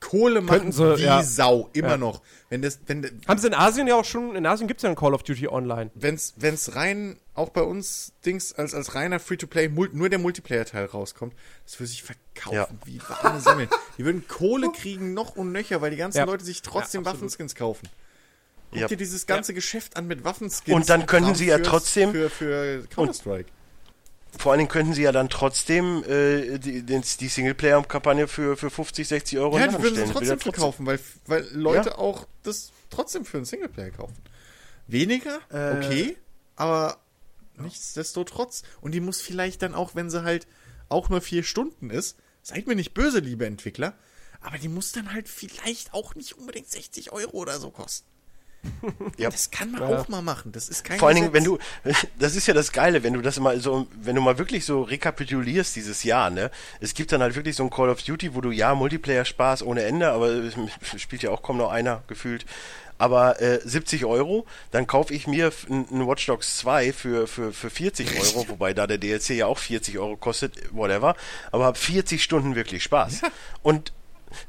Kohle 0.00 0.40
machen 0.40 0.58
Könnten 0.60 0.72
sie, 0.72 0.98
wie 0.98 1.02
ja. 1.02 1.22
Sau, 1.22 1.68
immer 1.74 1.90
Ja. 1.90 1.96
noch. 1.98 2.22
Wenn 2.48 2.62
das, 2.62 2.80
wenn, 2.86 3.20
Haben 3.28 3.38
sie 3.38 3.46
in 3.48 3.54
Asien 3.54 3.86
ja 3.86 3.94
auch 3.96 4.04
schon, 4.04 4.34
in 4.34 4.46
Asien 4.46 4.66
gibt 4.66 4.78
es 4.80 4.82
ja 4.82 4.88
ein 4.90 4.96
Call 4.96 5.12
of 5.14 5.22
Duty 5.22 5.46
Online. 5.48 5.90
wenn's, 5.94 6.34
wenn's 6.36 6.74
rein, 6.74 7.18
auch 7.34 7.50
bei 7.50 7.62
uns 7.62 8.12
Dings, 8.24 8.52
als, 8.54 8.74
als 8.74 8.94
reiner 8.94 9.20
Free-to-Play, 9.20 9.68
nur 9.68 10.08
der 10.08 10.18
Multiplayer-Teil 10.18 10.86
rauskommt, 10.86 11.34
das 11.64 11.78
würde 11.78 11.88
sich 11.90 12.02
verkaufen 12.02 12.54
Ja. 12.56 12.68
wie 12.86 13.00
warme 13.22 13.40
Semmeln. 13.40 13.68
Die 13.98 14.04
würden 14.04 14.26
Kohle 14.26 14.72
kriegen, 14.72 15.12
noch 15.14 15.36
und 15.36 15.52
nöcher, 15.52 15.80
weil 15.82 15.90
die 15.90 15.96
ganzen. 15.98 16.24
Leute 16.26 16.44
sich 16.44 16.62
trotzdem. 16.62 17.04
Waffenskins 17.04 17.54
kaufen. 17.54 17.88
Guck 18.70 18.80
Ja. 18.80 18.88
dir 18.88 18.96
dieses 18.96 19.26
ganze 19.26 19.52
Geschäft 19.52 19.96
an 19.96 20.06
mit 20.06 20.24
Waffenskins. 20.24 20.74
Und 20.74 20.88
dann 20.88 21.04
können 21.06 21.26
Kram 21.26 21.34
sie 21.34 21.46
ja 21.46 21.58
trotzdem- 21.58 22.12
Für, 22.12 22.30
für 22.30 22.84
Counter-Strike. 22.88 23.50
Vor 24.38 24.52
allen 24.52 24.60
Dingen 24.60 24.70
könnten 24.70 24.94
sie 24.94 25.02
ja 25.02 25.12
dann 25.12 25.28
trotzdem 25.28 26.02
äh, 26.04 26.58
die, 26.58 26.82
die 26.82 27.28
Singleplayer-Kampagne 27.28 28.28
für, 28.28 28.56
für 28.56 28.70
50, 28.70 29.06
60 29.08 29.38
Euro 29.38 29.58
Ja, 29.58 29.64
in 29.64 29.70
die 29.70 29.74
Hand 29.74 29.84
würden 29.84 29.96
will 29.96 30.12
trotzdem 30.12 30.28
ja 30.38 30.42
verkaufen, 30.42 30.86
weil, 30.86 31.00
weil 31.26 31.46
Leute 31.52 31.90
Ja. 31.90 31.98
auch 31.98 32.26
das 32.42 32.70
trotzdem 32.90 33.24
für 33.24 33.38
einen 33.38 33.44
Singleplayer 33.46 33.90
kaufen. 33.90 34.16
Weniger, 34.86 35.40
Äh. 35.52 35.76
okay, 35.76 36.16
aber 36.56 36.98
nichtsdestotrotz. 37.56 38.62
Und 38.80 38.92
die 38.92 39.00
muss 39.00 39.20
vielleicht 39.20 39.62
dann 39.62 39.74
auch, 39.74 39.94
wenn 39.94 40.10
sie 40.10 40.22
halt 40.22 40.46
auch 40.88 41.08
nur 41.08 41.20
vier 41.20 41.42
Stunden 41.42 41.90
ist, 41.90 42.16
seid 42.42 42.66
mir 42.66 42.74
nicht 42.76 42.94
böse, 42.94 43.18
liebe 43.20 43.46
Entwickler, 43.46 43.94
aber 44.40 44.58
die 44.58 44.68
muss 44.68 44.92
dann 44.92 45.12
halt 45.12 45.28
vielleicht 45.28 45.92
auch 45.92 46.14
nicht 46.14 46.38
unbedingt 46.38 46.68
60 46.70 47.12
Euro 47.12 47.36
oder 47.36 47.58
so 47.60 47.70
kosten. 47.70 48.06
Ja. 49.16 49.30
Das 49.30 49.50
kann 49.50 49.70
man 49.72 49.80
Ja. 49.82 49.98
auch 49.98 50.08
mal 50.08 50.22
machen. 50.22 50.52
Das 50.52 50.68
ist 50.68 50.84
kein 50.84 50.98
Vor 50.98 51.08
allen 51.08 51.16
Dingen, 51.16 51.32
wenn 51.32 51.44
du, 51.44 51.58
das 52.18 52.36
ist 52.36 52.46
ja 52.46 52.54
das 52.54 52.72
Geile, 52.72 53.02
wenn 53.02 53.14
du 53.14 53.22
das 53.22 53.38
mal 53.40 53.58
so, 53.60 53.86
wenn 54.02 54.14
du 54.16 54.20
mal 54.22 54.38
wirklich 54.38 54.64
so 54.64 54.82
rekapitulierst 54.82 55.74
dieses 55.76 56.04
Jahr, 56.04 56.30
ne? 56.30 56.50
Es 56.80 56.94
gibt 56.94 57.12
dann 57.12 57.22
halt 57.22 57.34
wirklich 57.36 57.56
so 57.56 57.62
ein 57.64 57.70
Call 57.70 57.88
of 57.88 58.02
Duty, 58.02 58.34
wo 58.34 58.40
du 58.40 58.50
ja 58.50 58.74
Multiplayer 58.74 59.24
Spaß 59.24 59.62
ohne 59.62 59.82
Ende, 59.84 60.10
aber 60.10 60.28
es 60.28 60.54
spielt 61.00 61.22
ja 61.22 61.30
auch 61.30 61.42
kaum 61.42 61.56
noch 61.56 61.70
einer 61.70 62.02
gefühlt. 62.06 62.44
Aber 62.98 63.40
äh, 63.40 63.60
70 63.64 64.04
Euro, 64.04 64.44
dann 64.72 64.86
kaufe 64.86 65.14
ich 65.14 65.26
mir 65.26 65.50
ein 65.70 66.06
Watch 66.06 66.26
Dogs 66.26 66.58
2 66.58 66.92
für, 66.92 67.26
für, 67.26 67.50
für 67.54 67.70
40 67.70 68.20
Euro, 68.20 68.46
wobei 68.48 68.74
da 68.74 68.86
der 68.86 68.98
DLC 68.98 69.30
ja 69.30 69.46
auch 69.46 69.56
40 69.58 69.98
Euro 69.98 70.18
kostet, 70.18 70.52
whatever, 70.74 71.16
aber 71.50 71.64
hab 71.64 71.78
40 71.78 72.22
Stunden 72.22 72.56
wirklich 72.56 72.82
Spaß. 72.82 73.22
Und 73.62 73.94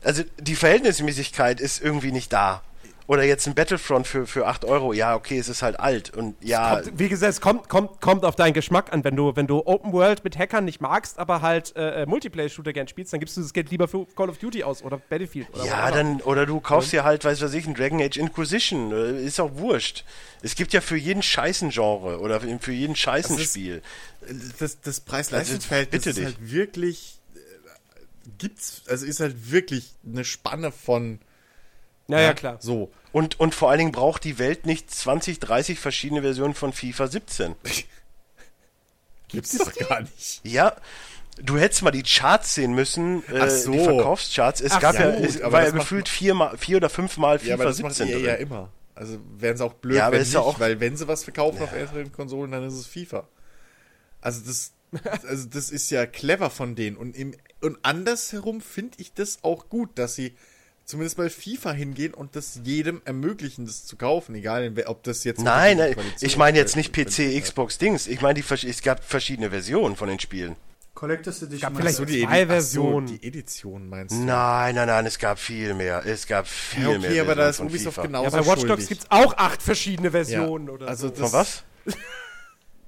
also 0.04 0.24
die 0.38 0.56
Verhältnismäßigkeit 0.56 1.62
ist 1.62 1.82
irgendwie 1.82 2.12
nicht 2.12 2.34
da. 2.34 2.62
Oder 3.08 3.24
jetzt 3.24 3.46
ein 3.48 3.56
Battlefront 3.56 4.08
für, 4.08 4.26
für 4.26 4.48
8 4.48 4.64
Euro, 4.64 4.94
ja, 4.94 5.16
okay, 5.16 5.38
es 5.38 5.50
ist 5.50 5.62
halt 5.64 5.80
alt. 5.80 6.16
Und 6.16 6.36
ja, 6.42 6.80
Kommt, 6.82 7.00
wie 7.00 7.10
gesagt, 7.10 7.34
es 7.34 7.42
kommt, 7.42 7.68
kommt, 7.68 8.00
kommt 8.00 8.24
auf 8.24 8.36
deinen 8.36 8.54
Geschmack 8.54 8.94
an. 8.94 9.04
Wenn 9.04 9.16
du, 9.16 9.36
wenn 9.36 9.48
du 9.48 9.66
Open 9.66 9.92
World 9.92 10.24
mit 10.24 10.38
Hackern 10.38 10.64
nicht 10.66 10.80
magst, 10.80 11.20
aber 11.20 11.42
halt 11.42 11.76
äh, 11.76 12.04
äh, 12.04 12.06
Multiplayer-Shooter 12.06 12.72
gern 12.74 12.88
spielst, 12.88 13.12
dann 13.12 13.20
gibst 13.20 13.36
du 13.36 13.42
das 13.42 13.52
Geld 13.54 13.70
lieber 13.70 13.88
für 13.88 14.06
Call 14.16 14.30
of 14.30 14.38
Duty 14.38 14.64
aus 14.64 14.82
oder 14.84 14.98
Battlefield. 14.98 15.48
Oder 15.54 15.66
Ja, 15.66 15.78
whatever. 15.88 15.92
dann, 15.98 16.22
oder 16.22 16.46
du 16.46 16.60
kaufst 16.62 16.94
dir 16.94 17.04
halt, 17.04 17.26
weiß 17.26 17.42
was 17.42 17.54
ich, 17.54 17.68
ein 17.68 17.74
Dragon 17.74 18.02
Age 18.02 18.18
Inquisition. 18.18 18.92
äh, 18.94 19.24
Ist 19.26 19.40
auch 19.40 19.56
wurscht. 19.56 20.06
Es 20.42 20.56
gibt 20.56 20.72
ja 20.72 20.80
für 20.82 20.96
jeden 20.98 21.22
Scheißen-Genre 21.24 22.20
oder 22.20 22.40
für 22.60 22.72
jeden 22.72 22.96
Scheißenspiel. 22.96 23.82
das, 24.60 24.80
das 24.80 25.00
Preis-Leistungs-Verhältnis 25.02 26.04
bitte 26.04 26.10
ist 26.12 26.18
dich. 26.18 26.26
halt 26.26 26.38
wirklich 26.52 27.20
äh, 27.36 27.40
gibt's, 28.38 28.84
also 28.88 29.06
ist 29.06 29.20
halt 29.20 29.52
wirklich 29.52 29.92
eine 30.06 30.24
Spanne 30.24 30.72
von 30.72 31.20
Naja, 32.12 32.34
klar. 32.34 32.58
so. 32.60 32.92
Und, 33.12 33.40
und 33.40 33.54
vor 33.56 33.70
allen 33.70 33.80
Dingen 33.80 33.92
braucht 33.92 34.24
die 34.24 34.38
Welt 34.40 34.66
nicht 34.66 34.90
20, 34.92 35.40
30 35.40 35.80
verschiedene 35.80 36.22
Versionen 36.22 36.54
von 36.54 36.72
FIFA 36.74 37.08
17. 37.08 37.56
Gibt's 39.28 39.58
doch 39.58 39.74
gar 39.88 40.02
nicht. 40.02 40.42
Ja, 40.44 40.76
du 41.42 41.58
hättest 41.58 41.82
mal 41.84 41.92
die 41.92 42.04
Charts 42.04 42.54
sehen 42.56 42.74
müssen, 42.74 43.24
äh, 43.32 43.40
Ach 43.42 43.50
so. 43.50 43.72
die 43.72 43.80
Verkaufscharts. 43.80 44.62
Es 44.62 44.74
Ach 44.74 44.80
gab 44.82 44.96
ja, 44.96 45.12
gut, 45.12 45.24
es 45.26 45.42
war 45.42 45.62
ja 45.64 45.68
macht 45.70 45.80
gefühlt 45.80 46.10
viermal, 46.10 46.58
vier 46.58 46.78
oder 46.78 46.90
fünfmal 46.90 47.40
FIFA 47.40 47.48
Ja, 47.50 47.56
aber 47.56 47.64
das 47.66 47.80
macht 47.82 47.96
17 47.96 48.08
EA 48.14 48.18
drin. 48.18 48.26
ja 48.28 48.34
immer. 48.36 48.70
Also 48.94 49.18
wären 49.38 49.58
sie 49.58 49.64
auch 49.66 49.74
blöd, 49.74 49.98
Ja, 49.98 50.08
aber 50.08 50.14
wenn 50.16 50.22
ist 50.22 50.28
nicht, 50.28 50.34
ja 50.36 50.42
auch- 50.42 50.60
weil 50.60 50.80
wenn 50.80 50.98
sie 50.98 51.08
was 51.08 51.24
verkaufen 51.24 51.62
auf 51.62 51.72
älteren 51.72 52.12
Konsolen, 52.12 52.52
dann 52.52 52.64
ist 52.68 52.74
es 52.74 52.88
FIFA. 52.88 53.28
Also 54.20 54.42
das, 54.46 54.74
also 55.28 55.48
das 55.48 55.70
ist 55.72 55.90
ja 55.92 56.06
clever 56.06 56.50
von 56.50 56.76
denen. 56.76 56.98
Und, 56.98 57.16
im, 57.16 57.34
und 57.62 57.80
andersherum 57.84 58.60
finde 58.62 58.98
ich 59.00 59.14
das 59.14 59.44
auch 59.44 59.70
gut, 59.70 59.98
dass 59.98 60.16
sie 60.16 60.36
zumindest 60.92 61.18
bei 61.18 61.30
FIFA 61.30 61.72
hingehen 61.72 62.14
und 62.14 62.36
das 62.36 62.60
jedem 62.64 63.02
ermöglichen, 63.06 63.66
das 63.66 63.86
zu 63.86 63.96
kaufen, 63.98 64.36
egal 64.36 64.72
ob 64.86 65.04
das 65.04 65.24
jetzt 65.24 65.42
Nein, 65.42 65.78
nein, 65.78 65.94
Koalition- 65.96 66.26
ich 66.26 66.38
meine 66.38 66.58
jetzt 66.58 66.76
nicht 66.76 66.96
äh, 66.98 67.06
PC, 67.06 67.20
äh, 67.20 67.42
Xbox, 67.42 67.78
Dings. 67.80 68.08
Ich 68.08 68.22
meine, 68.22 68.40
die, 68.40 68.44
es 68.68 68.82
gab 68.84 69.04
verschiedene 69.04 69.50
Versionen 69.50 69.96
von 69.96 70.08
den 70.10 70.20
Spielen. 70.20 70.56
Collectors 70.94 71.42
Edition. 71.42 71.62
Gab 71.74 71.80
vielleicht 71.82 71.98
so 71.98 72.06
die 72.06 72.22
zwei 72.22 72.28
Edi- 72.28 72.28
ach 72.28 72.40
so, 72.42 72.48
Versionen. 72.84 73.08
die 73.08 73.28
Edition 73.28 73.90
meinst 73.90 74.14
du? 74.14 74.20
Nein, 74.24 74.76
nein, 74.76 74.88
nein, 74.88 75.06
es 75.08 75.18
gab 75.18 75.40
viel 75.40 75.74
mehr. 75.74 76.06
Es 76.06 76.28
gab 76.28 76.48
viel 76.48 76.84
Ja, 76.84 76.90
okay, 76.90 77.00
mehr. 77.10 77.22
aber 77.24 77.34
da 77.36 77.44
Versionen 77.46 77.70
ist 77.70 77.74
Ubisoft 77.76 77.96
FIFA. 77.96 78.08
genauso 78.08 78.38
Ja, 78.38 78.44
bei 78.44 78.48
Watch 78.50 78.66
Dogs 78.68 78.88
gibt 78.88 79.02
es 79.02 79.08
auch 79.10 79.36
acht 79.38 79.64
verschiedene 79.64 80.12
Versionen 80.12 80.68
Ja, 80.68 80.74
oder 80.74 80.88
also 80.90 81.08
so. 81.08 81.14
das- 81.16 81.20
Von 81.32 81.40
was? 81.40 81.64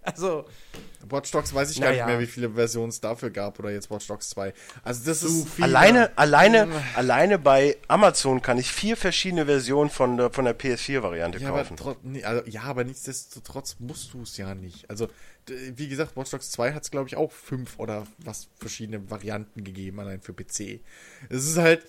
also, 0.03 0.45
Watch 1.09 1.31
Dogs 1.31 1.53
weiß 1.53 1.71
ich 1.71 1.79
gar 1.81 1.89
Naja. 1.89 2.05
nicht 2.05 2.11
mehr, 2.13 2.19
wie 2.21 2.31
viele 2.31 2.51
Versionen 2.51 2.89
es 2.89 3.01
dafür 3.01 3.29
gab 3.29 3.59
oder 3.59 3.71
jetzt 3.71 3.89
Watch 3.91 4.07
Dogs 4.07 4.29
2. 4.29 4.53
Also 4.83 5.03
das 5.05 5.21
ist 5.23 5.47
Alleine, 5.61 6.11
alleine, 6.17 6.67
alleine 6.95 7.39
bei 7.39 7.77
Amazon 7.87 8.41
kann 8.41 8.57
ich 8.57 8.71
vier 8.71 8.95
verschiedene 8.97 9.45
Versionen 9.45 9.89
von 9.89 10.17
der, 10.17 10.31
von 10.31 10.45
der 10.45 10.57
PS4-Variante 10.57 11.39
Ja 11.39 11.49
aber, 11.49 11.59
kaufen. 11.63 11.77
tro- 11.77 11.97
nee, 12.03 12.23
also, 12.23 12.49
ja, 12.49 12.61
aber 12.63 12.83
nichtsdestotrotz 12.83 13.75
musst 13.79 14.13
du 14.13 14.21
es 14.23 14.37
ja 14.37 14.55
nicht. 14.55 14.89
Also, 14.89 15.07
wie 15.47 15.89
gesagt, 15.89 16.15
Watch 16.15 16.31
Dogs 16.31 16.51
2 16.51 16.73
hat 16.73 16.83
es, 16.83 16.91
glaube 16.91 17.09
ich, 17.09 17.17
auch 17.17 17.31
fünf 17.31 17.77
oder 17.79 18.07
was 18.19 18.47
verschiedene 18.59 19.09
Varianten 19.11 19.63
gegeben, 19.65 19.99
allein 19.99 20.21
für 20.21 20.33
PC. 20.33 20.79
Es 21.29 21.45
ist 21.45 21.57
halt, 21.57 21.85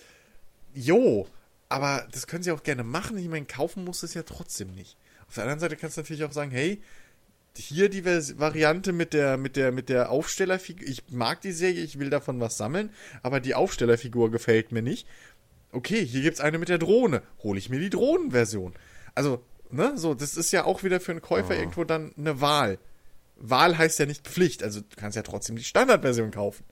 jo, 0.74 1.28
aber 1.68 2.06
das 2.12 2.26
können 2.26 2.42
sie 2.42 2.52
auch 2.52 2.62
gerne 2.62 2.84
machen. 2.84 3.16
Ich 3.18 3.28
meine, 3.28 3.46
kaufen 3.46 3.84
muss 3.84 4.02
es 4.02 4.14
ja 4.14 4.22
trotzdem 4.22 4.74
nicht. 4.74 4.96
Auf 5.28 5.34
der 5.34 5.44
anderen 5.44 5.60
Seite 5.60 5.76
kannst 5.76 5.96
du 5.96 6.00
natürlich 6.02 6.24
auch 6.24 6.32
sagen, 6.32 6.50
hey, 6.50 6.82
hier 7.56 7.88
die 7.88 8.02
Vers 8.02 8.38
Variante 8.38 8.92
mit 8.92 9.12
der, 9.12 9.36
mit 9.36 9.56
der, 9.56 9.72
mit 9.72 9.88
der 9.88 10.10
Aufstellerfigur. 10.10 10.86
Ich 10.88 11.02
mag 11.10 11.40
die 11.40 11.52
Serie, 11.52 11.82
ich 11.82 11.98
will 11.98 12.10
davon 12.10 12.40
was 12.40 12.56
sammeln, 12.56 12.90
aber 13.22 13.40
die 13.40 13.54
Aufstellerfigur 13.54 14.30
gefällt 14.30 14.72
mir 14.72 14.82
nicht. 14.82 15.06
Okay, 15.70 16.04
hier 16.04 16.22
gibt's 16.22 16.40
eine 16.40 16.58
mit 16.58 16.68
der 16.68 16.78
Drohne. 16.78 17.22
Hole 17.42 17.58
ich 17.58 17.68
mir 17.68 17.80
die 17.80 17.90
Drohnenversion. 17.90 18.74
Also, 19.14 19.44
ne, 19.70 19.92
so, 19.96 20.14
das 20.14 20.36
ist 20.36 20.52
ja 20.52 20.64
auch 20.64 20.82
wieder 20.82 21.00
für 21.00 21.12
einen 21.12 21.22
Käufer 21.22 21.56
irgendwo 21.56 21.84
dann 21.84 22.12
eine 22.16 22.40
Wahl. 22.40 22.78
Wahl 23.36 23.76
heißt 23.76 23.98
ja 23.98 24.06
nicht 24.06 24.26
Pflicht, 24.26 24.62
also 24.62 24.80
du 24.80 24.96
kannst 24.96 25.16
ja 25.16 25.22
trotzdem 25.22 25.56
die 25.56 25.64
Standardversion 25.64 26.30
kaufen. 26.30 26.64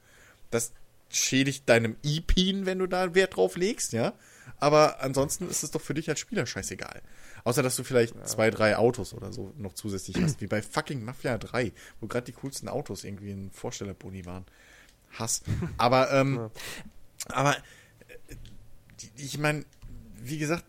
Das 0.51 0.73
schädigt 1.09 1.69
deinem 1.69 1.97
E-Pin, 2.03 2.67
wenn 2.67 2.79
du 2.79 2.87
da 2.87 3.15
Wert 3.15 3.37
drauf 3.37 3.57
legst, 3.57 3.93
ja. 3.93 4.15
Aber 4.59 5.01
ansonsten 5.01 5.49
ist 5.49 5.63
es 5.63 5.71
doch 5.71 5.81
für 5.81 5.95
dich 5.95 6.09
als 6.09 6.21
Spieler 6.21 6.47
scheißegal. 6.47 7.03
Außer, 7.45 7.63
dass 7.63 7.77
du 7.77 7.85
vielleicht 7.85 8.15
zwei, 8.29 8.51
drei 8.51 8.77
Autos 8.77 9.13
oder 9.15 9.33
so 9.33 9.53
noch 9.57 9.75
zusätzlich 9.75 10.21
hast, 10.23 10.41
wie 10.41 10.47
bei 10.47 10.63
fucking 10.63 11.05
Mafia 11.05 11.39
3, 11.39 11.73
wo 12.01 12.07
gerade 12.07 12.27
die 12.27 12.33
coolsten 12.33 12.69
Autos 12.69 13.05
irgendwie 13.05 13.33
in 13.33 13.51
Vorstellerboni 13.51 14.25
waren. 14.25 14.45
Hass. 15.19 15.43
Aber, 15.79 16.13
ähm, 16.13 16.51
aber, 17.27 17.57
äh, 17.57 18.37
ich 19.17 19.39
meine, 19.39 19.65
wie 20.23 20.39
gesagt, 20.39 20.65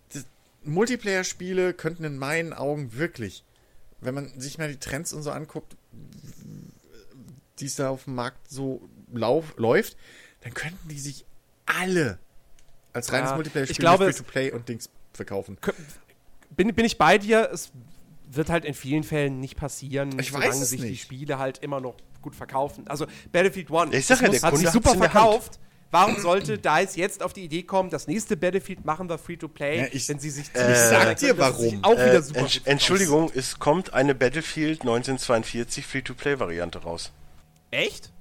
Multiplayer-Spiele 0.64 1.74
könnten 1.74 2.03
in 2.03 2.18
meinen 2.18 2.53
Augen 2.53 2.93
wirklich, 2.93 3.43
wenn 4.02 4.16
man 4.16 4.40
sich 4.40 4.58
mal 4.58 4.69
die 4.69 4.80
Trends 4.80 5.14
und 5.14 5.24
so 5.24 5.32
anguckt, 5.32 5.76
die 7.60 7.66
es 7.66 7.76
da 7.76 7.90
auf 7.90 8.06
dem 8.06 8.16
Markt 8.16 8.50
so 8.50 8.90
lauf, 9.11 9.53
läuft, 9.58 9.98
dann 10.42 10.53
könnten 10.53 10.90
die 10.90 11.00
sich 11.00 11.26
alle 11.66 12.19
als 12.94 13.12
reines 13.12 13.30
Ja, 13.32 13.36
Multiplayer-Spiel 13.36 13.72
ich 13.74 13.80
glaube, 13.80 14.06
mit 14.08 14.16
Free-to-Play 14.16 14.52
und 14.52 14.70
Dings 14.70 14.90
verkaufen. 15.14 15.58
bin, 16.52 16.74
bin 16.74 16.86
ich 16.86 16.98
bei 16.98 17.18
dir, 17.18 17.50
es 17.52 17.72
wird 18.30 18.50
halt 18.50 18.66
in 18.66 18.74
vielen 18.74 19.04
Fällen 19.04 19.40
nicht 19.40 19.56
passieren, 19.58 20.18
Ich 20.20 20.32
solange 20.32 20.54
sich 20.54 20.82
die 20.82 20.90
nicht. 20.92 21.04
Spiele 21.04 21.38
halt 21.38 21.60
immer 21.60 21.82
noch 21.82 21.96
gut 22.22 22.36
verkaufen. 22.36 22.88
Also 22.88 23.06
Battlefield 23.32 23.70
One 23.70 23.96
Ich 23.96 24.06
sag 24.06 24.22
ja, 24.22 24.28
muss- 24.30 24.40
der 24.40 24.48
hat 24.50 24.58
sich 24.58 24.66
Kunde 24.66 24.72
super 24.72 24.94
der 24.94 25.02
Hand. 25.02 25.12
verkauft. 25.12 25.60
Warum 25.92 26.18
sollte 26.20 26.58
DICE 26.58 26.96
jetzt 26.96 27.22
auf 27.22 27.34
die 27.34 27.44
Idee 27.44 27.62
kommen, 27.62 27.92
das 27.92 28.08
nächste 28.08 28.36
Battlefield 28.36 28.84
machen 28.84 29.08
wir 29.10 29.20
Free-to-Play, 29.20 29.82
Ja, 29.82 29.88
ich- 29.92 30.10
wenn 30.10 30.18
sie 30.18 30.32
sich 30.32 30.46
ich 30.48 30.60
sag 30.60 31.18
dir 31.18 31.38
warum. 31.38 31.84
Auch 31.84 31.92
wieder 31.92 32.16
Äh, 32.16 32.22
super 32.24 32.40
Entsch 32.40 32.58
gut 32.60 32.68
Entschuldigung, 32.68 33.32
es 33.36 33.60
kommt 33.60 33.94
eine 33.94 34.16
Battlefield 34.16 34.82
1942 34.84 35.86
Free-to-Play-Variante 35.86 36.80
raus. 36.80 37.12
Echt? 37.70 38.12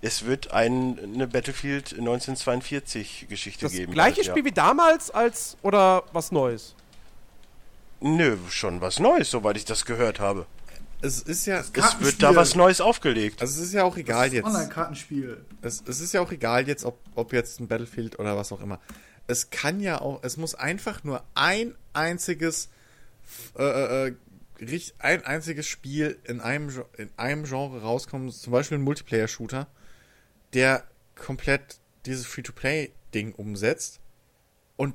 Es 0.00 0.24
wird 0.24 0.52
ein, 0.52 0.98
eine 1.14 1.26
Battlefield 1.26 1.94
1942-Geschichte 1.98 3.66
Das 3.66 3.72
geben. 3.72 3.92
gleiche 3.92 4.16
bald, 4.16 4.26
ja. 4.26 4.32
Spiel 4.32 4.44
wie 4.44 4.52
damals 4.52 5.10
als 5.10 5.56
oder 5.62 6.04
was 6.12 6.32
Neues? 6.32 6.74
Nö, 8.00 8.36
schon 8.48 8.80
was 8.80 9.00
Neues, 9.00 9.30
soweit 9.30 9.56
ich 9.56 9.64
das 9.64 9.84
gehört 9.84 10.20
habe. 10.20 10.46
Es 11.00 11.20
ist 11.22 11.46
ja, 11.46 11.60
Es 11.60 11.72
wird 12.00 12.22
da 12.22 12.34
was 12.34 12.54
Neues 12.56 12.80
aufgelegt. 12.80 13.40
also 13.40 13.60
es 13.60 13.68
ist 13.68 13.72
ja 13.74 13.84
auch 13.84 13.96
egal 13.96 14.32
jetzt. 14.32 14.46
Online-Kartenspiel. 14.46 15.44
Es, 15.62 15.82
es 15.86 16.00
ist 16.00 16.12
ja 16.12 16.20
auch 16.20 16.32
egal 16.32 16.66
jetzt, 16.66 16.84
ob, 16.84 16.98
ob 17.14 17.32
jetzt 17.32 17.60
ein 17.60 17.68
Battlefield 17.68 18.18
oder 18.18 18.36
was 18.36 18.50
auch 18.52 18.60
immer. 18.60 18.80
Es 19.28 19.50
kann 19.50 19.78
ja 19.80 20.00
auch, 20.00 20.20
es 20.22 20.36
muss 20.36 20.54
einfach 20.56 21.04
nur 21.04 21.22
ein 21.34 21.74
einziges, 21.92 22.68
äh, 23.56 23.62
äh, 23.62 24.02
richt- 24.06 24.16
ein 24.98 25.24
einziges 25.24 25.66
Spiel 25.66 26.18
in 26.24 26.40
einem, 26.40 26.70
in 26.96 27.10
einem 27.16 27.44
Genre 27.44 27.82
rauskommen, 27.82 28.30
zum 28.30 28.52
Beispiel 28.52 28.78
ein 28.78 28.82
Multiplayer-Shooter, 28.82 29.68
der 30.54 30.84
komplett 31.14 31.78
dieses 32.06 32.26
Free-to-Play-Ding 32.26 33.34
umsetzt 33.34 34.00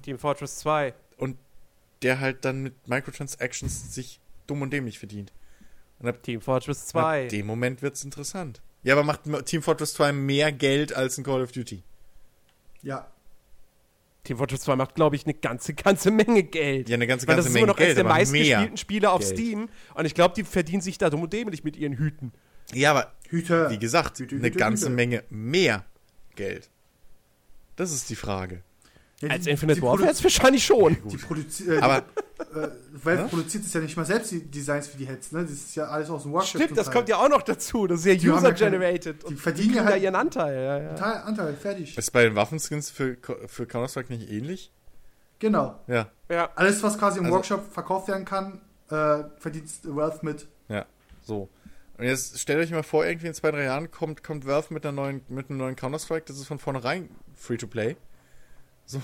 Team 0.01 0.17
Fortress 0.17 0.59
2. 0.59 0.93
und 1.17 1.37
der 2.01 2.19
halt 2.19 2.45
dann 2.45 2.63
mit 2.63 2.87
Microtransactions 2.87 3.93
sich 3.93 4.19
dumm 4.47 4.61
und 4.61 4.71
dämlich 4.71 4.99
verdient. 4.99 5.31
Und 5.99 6.07
ab, 6.07 6.23
Team 6.23 6.41
Fortress 6.41 6.87
ab 6.95 7.01
2. 7.03 7.27
dem 7.27 7.45
Moment 7.45 7.81
wird's 7.81 8.03
interessant. 8.03 8.61
Ja, 8.83 8.95
aber 8.95 9.03
macht 9.03 9.21
Team 9.45 9.61
Fortress 9.61 9.93
2 9.93 10.11
mehr 10.11 10.51
Geld 10.51 10.93
als 10.93 11.17
ein 11.17 11.23
Call 11.23 11.41
of 11.41 11.51
Duty? 11.51 11.83
Ja. 12.81 13.09
Team 14.23 14.37
Fortress 14.37 14.61
2 14.61 14.75
macht, 14.77 14.95
glaube 14.95 15.15
ich, 15.15 15.25
eine 15.25 15.33
ganze, 15.33 15.73
ganze 15.73 16.11
Menge 16.11 16.43
Geld. 16.43 16.89
Ja, 16.89 16.95
eine 16.95 17.07
ganze, 17.07 17.27
Weil 17.27 17.35
das 17.35 17.45
ganze 17.45 17.49
ist 17.49 17.53
Menge 17.53 17.63
immer 17.65 17.73
noch 17.73 17.77
eines 17.77 17.87
Geld, 17.87 17.97
der 17.97 18.03
meistgespielten. 18.05 18.77
Spiele 18.77 19.11
auf 19.11 19.21
Geld. 19.21 19.37
Steam. 19.37 19.69
Und 19.95 20.05
ich 20.05 20.15
glaube, 20.15 20.35
die 20.35 20.43
verdienen 20.43 20.81
sich 20.81 20.97
da 20.97 21.09
dumm 21.09 21.23
und 21.23 21.33
dämlich 21.33 21.63
mit 21.63 21.75
ihren 21.75 21.93
Hüten. 21.97 22.31
Ja, 22.73 22.91
aber 22.91 23.13
Hüte. 23.27 23.69
wie 23.69 23.79
gesagt, 23.79 24.19
Hüte, 24.19 24.35
eine 24.35 24.47
Hüte, 24.47 24.57
ganze 24.57 24.85
Hüte. 24.85 24.95
Menge 24.95 25.23
mehr 25.29 25.85
Geld. 26.35 26.69
Das 27.75 27.91
ist 27.91 28.09
die 28.09 28.15
Frage. 28.15 28.63
Ja, 29.23 29.29
Als 29.29 29.43
die- 29.45 29.51
Infinite 29.51 29.79
die 29.79 29.85
Warfare 29.85 30.07
jetzt 30.09 30.23
wahrscheinlich 30.23 30.65
schon. 30.65 30.97
Die 31.05 31.17
produziert, 31.17 31.69
äh, 31.69 31.79
Aber 31.79 31.97
äh, 31.99 32.67
Valve 32.91 33.23
produziert 33.29 33.63
es 33.65 33.73
ja 33.73 33.79
nicht 33.79 33.95
mal 33.95 34.05
selbst 34.05 34.31
die 34.31 34.41
Designs 34.45 34.87
für 34.87 34.97
die 34.97 35.07
Heads, 35.07 35.31
ne? 35.31 35.43
Das 35.43 35.51
ist 35.51 35.75
ja 35.75 35.85
alles 35.85 36.09
aus 36.09 36.23
dem 36.23 36.33
Workshop. 36.33 36.61
Stimmt, 36.61 36.77
das 36.77 36.85
zum 36.87 36.93
kommt 36.95 37.09
ja 37.09 37.17
auch 37.17 37.29
noch 37.29 37.41
dazu. 37.41 37.87
Das 37.87 37.99
ist 38.01 38.05
ja 38.05 38.15
Die 38.15 38.29
haben 38.29 38.43
ja 38.43 38.51
keine- 38.51 38.75
user-generated. 38.77 39.21
die 39.23 39.25
und 39.27 39.39
verdienen 39.39 39.67
kriegen 39.73 39.85
ja 39.85 39.91
halt- 39.91 40.03
ihren 40.03 40.15
Anteil. 40.15 40.55
Ja, 40.55 40.77
ja. 40.79 40.93
Teil, 40.95 41.21
Anteil, 41.23 41.53
fertig. 41.55 41.97
ist 41.97 42.11
bei 42.11 42.23
den 42.23 42.35
Waffenskins 42.35 42.89
für, 42.89 43.17
für 43.47 43.65
Counter-Strike 43.65 44.11
nicht 44.13 44.29
ähnlich? 44.29 44.71
Genau. 45.39 45.79
Ja, 45.87 46.09
ja. 46.29 46.49
Alles, 46.55 46.83
was 46.83 46.97
quasi 46.97 47.19
im 47.19 47.25
Also- 47.25 47.35
Workshop 47.37 47.71
verkauft 47.73 48.07
werden 48.09 48.25
kann, 48.25 48.61
äh, 48.89 49.23
verdient 49.39 49.69
Valve 49.83 50.19
mit. 50.21 50.47
ja, 50.69 50.85
so. 51.21 51.49
Und 51.97 52.05
jetzt 52.05 52.39
stellt 52.39 52.59
euch 52.59 52.71
mal 52.71 52.81
vor, 52.83 53.05
irgendwie 53.05 53.27
in 53.27 53.33
zwei, 53.35 53.51
drei 53.51 53.63
Jahren 53.65 53.91
kommt, 53.91 54.23
kommt 54.23 54.47
Valve 54.47 54.73
mit, 54.73 54.83
einer 54.85 54.91
neuen, 54.93 55.21
mit 55.29 55.49
einem 55.49 55.59
neuen 55.59 55.75
Counter-Strike, 55.75 56.25
das 56.25 56.37
ist 56.37 56.47
von 56.47 56.57
vornherein 56.59 57.09
Free-to-Play. 57.35 57.95
So. 58.85 59.01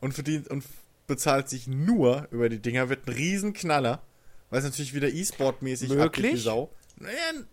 Und 0.00 0.14
verdient 0.14 0.48
und 0.48 0.64
bezahlt 1.06 1.48
sich 1.48 1.66
nur 1.66 2.28
über 2.30 2.48
die 2.48 2.60
Dinger, 2.60 2.88
wird 2.88 3.06
ein 3.06 3.12
Riesenknaller, 3.12 4.00
weil 4.48 4.58
es 4.60 4.64
natürlich 4.64 4.94
wieder 4.94 5.08
E-Sport-mäßig 5.08 5.98
abgeht 5.98 6.34
wie. 6.34 6.36
Sau. 6.36 6.70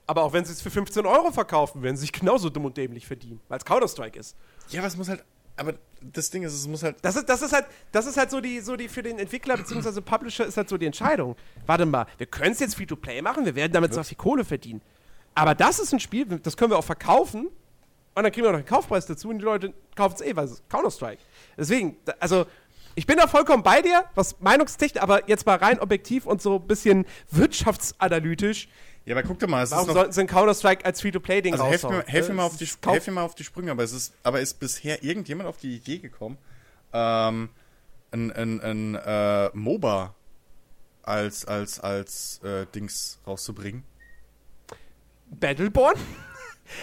Aber 0.05 0.23
auch 0.23 0.33
wenn 0.33 0.45
sie 0.45 0.51
es 0.51 0.61
für 0.61 0.69
15 0.69 1.05
Euro 1.05 1.31
verkaufen, 1.31 1.81
werden 1.81 1.95
sie 1.95 2.01
sich 2.01 2.11
genauso 2.11 2.49
dumm 2.49 2.65
und 2.65 2.77
dämlich 2.77 3.07
verdienen, 3.07 3.39
weil 3.47 3.57
es 3.57 3.65
Counter-Strike 3.65 4.19
ist. 4.19 4.35
ja, 4.69 4.79
aber 4.79 4.87
es 4.87 4.97
muss 4.97 5.09
halt, 5.09 5.23
aber 5.55 5.73
das 6.01 6.29
Ding 6.29 6.43
ist, 6.43 6.53
es 6.53 6.67
muss 6.67 6.83
halt 6.83 6.97
Das 7.01 7.15
ist, 7.15 7.27
das 7.27 7.41
ist 7.41 7.53
halt, 7.53 7.65
das 7.91 8.05
ist 8.05 8.17
halt 8.17 8.29
so 8.29 8.41
die, 8.41 8.59
so 8.59 8.75
die 8.75 8.87
für 8.87 9.01
den 9.01 9.17
Entwickler 9.17 9.57
bzw. 9.57 10.01
Publisher 10.01 10.45
ist 10.45 10.57
halt 10.57 10.69
so 10.69 10.77
die 10.77 10.85
Entscheidung. 10.85 11.35
Warte 11.65 11.85
mal, 11.85 12.05
wir 12.17 12.27
können 12.27 12.51
es 12.51 12.59
jetzt 12.59 12.75
Free-to-Play 12.75 13.21
machen, 13.21 13.45
wir 13.45 13.55
werden 13.55 13.71
damit 13.71 13.93
zwar 13.93 14.03
viel 14.03 14.17
Kohle 14.17 14.45
verdienen. 14.45 14.81
Aber 15.33 15.55
das 15.55 15.79
ist 15.79 15.93
ein 15.93 15.99
Spiel, 15.99 16.25
das 16.25 16.57
können 16.57 16.71
wir 16.71 16.77
auch 16.77 16.83
verkaufen 16.83 17.49
und 18.17 18.23
dann 18.23 18.31
kriegen 18.31 18.45
wir 18.47 18.51
noch 18.51 18.57
einen 18.57 18.65
Kaufpreis 18.65 19.05
dazu 19.05 19.29
und 19.29 19.37
die 19.37 19.45
Leute 19.45 19.73
kaufen 19.95 20.15
es 20.15 20.21
eh, 20.21 20.35
weil 20.35 20.45
es 20.45 20.53
ist 20.53 20.69
Counter-Strike. 20.69 21.21
Deswegen, 21.55 21.97
also 22.19 22.47
ich 22.95 23.05
bin 23.05 23.17
da 23.17 23.27
vollkommen 23.27 23.61
bei 23.61 23.83
dir, 23.83 24.05
was 24.15 24.39
Meinungstechnik, 24.39 25.03
aber 25.03 25.29
jetzt 25.29 25.45
mal 25.45 25.57
rein 25.57 25.79
objektiv 25.79 26.25
und 26.25 26.41
so 26.41 26.55
ein 26.55 26.65
bisschen 26.65 27.05
wirtschaftsanalytisch. 27.29 28.69
Ja, 29.05 29.13
aber 29.15 29.21
guck 29.21 29.37
doch 29.37 29.47
mal, 29.47 29.61
es 29.61 29.69
Warum 29.69 29.83
ist 29.83 29.87
noch, 29.89 29.93
sollten 29.93 30.13
sie 30.13 30.21
ein 30.21 30.27
Counter-Strike 30.27 30.83
als 30.83 30.99
Free-to-play-Ding 31.01 31.53
also 31.53 31.67
helf 31.67 31.83
mir, 31.83 32.03
helf, 32.07 32.27
mir 32.29 32.33
mal 32.33 32.45
auf 32.45 32.57
die, 32.57 32.67
helf 32.87 33.05
mir 33.05 33.13
mal 33.13 33.21
auf 33.21 33.35
die 33.35 33.43
Sprünge, 33.43 33.69
aber 33.69 33.83
es 33.83 33.93
ist, 33.93 34.15
aber 34.23 34.41
ist 34.41 34.59
bisher 34.59 35.03
irgendjemand 35.03 35.47
auf 35.47 35.57
die 35.57 35.75
Idee 35.75 35.99
gekommen, 35.99 36.39
ähm, 36.93 37.49
ein, 38.09 38.31
ein, 38.31 38.61
ein 38.61 38.95
äh, 38.95 39.49
MOBA 39.53 40.15
als, 41.03 41.45
als, 41.45 41.79
als 41.79 42.41
äh, 42.43 42.65
Dings 42.73 43.19
rauszubringen? 43.27 43.83
Battleborn? 45.29 45.97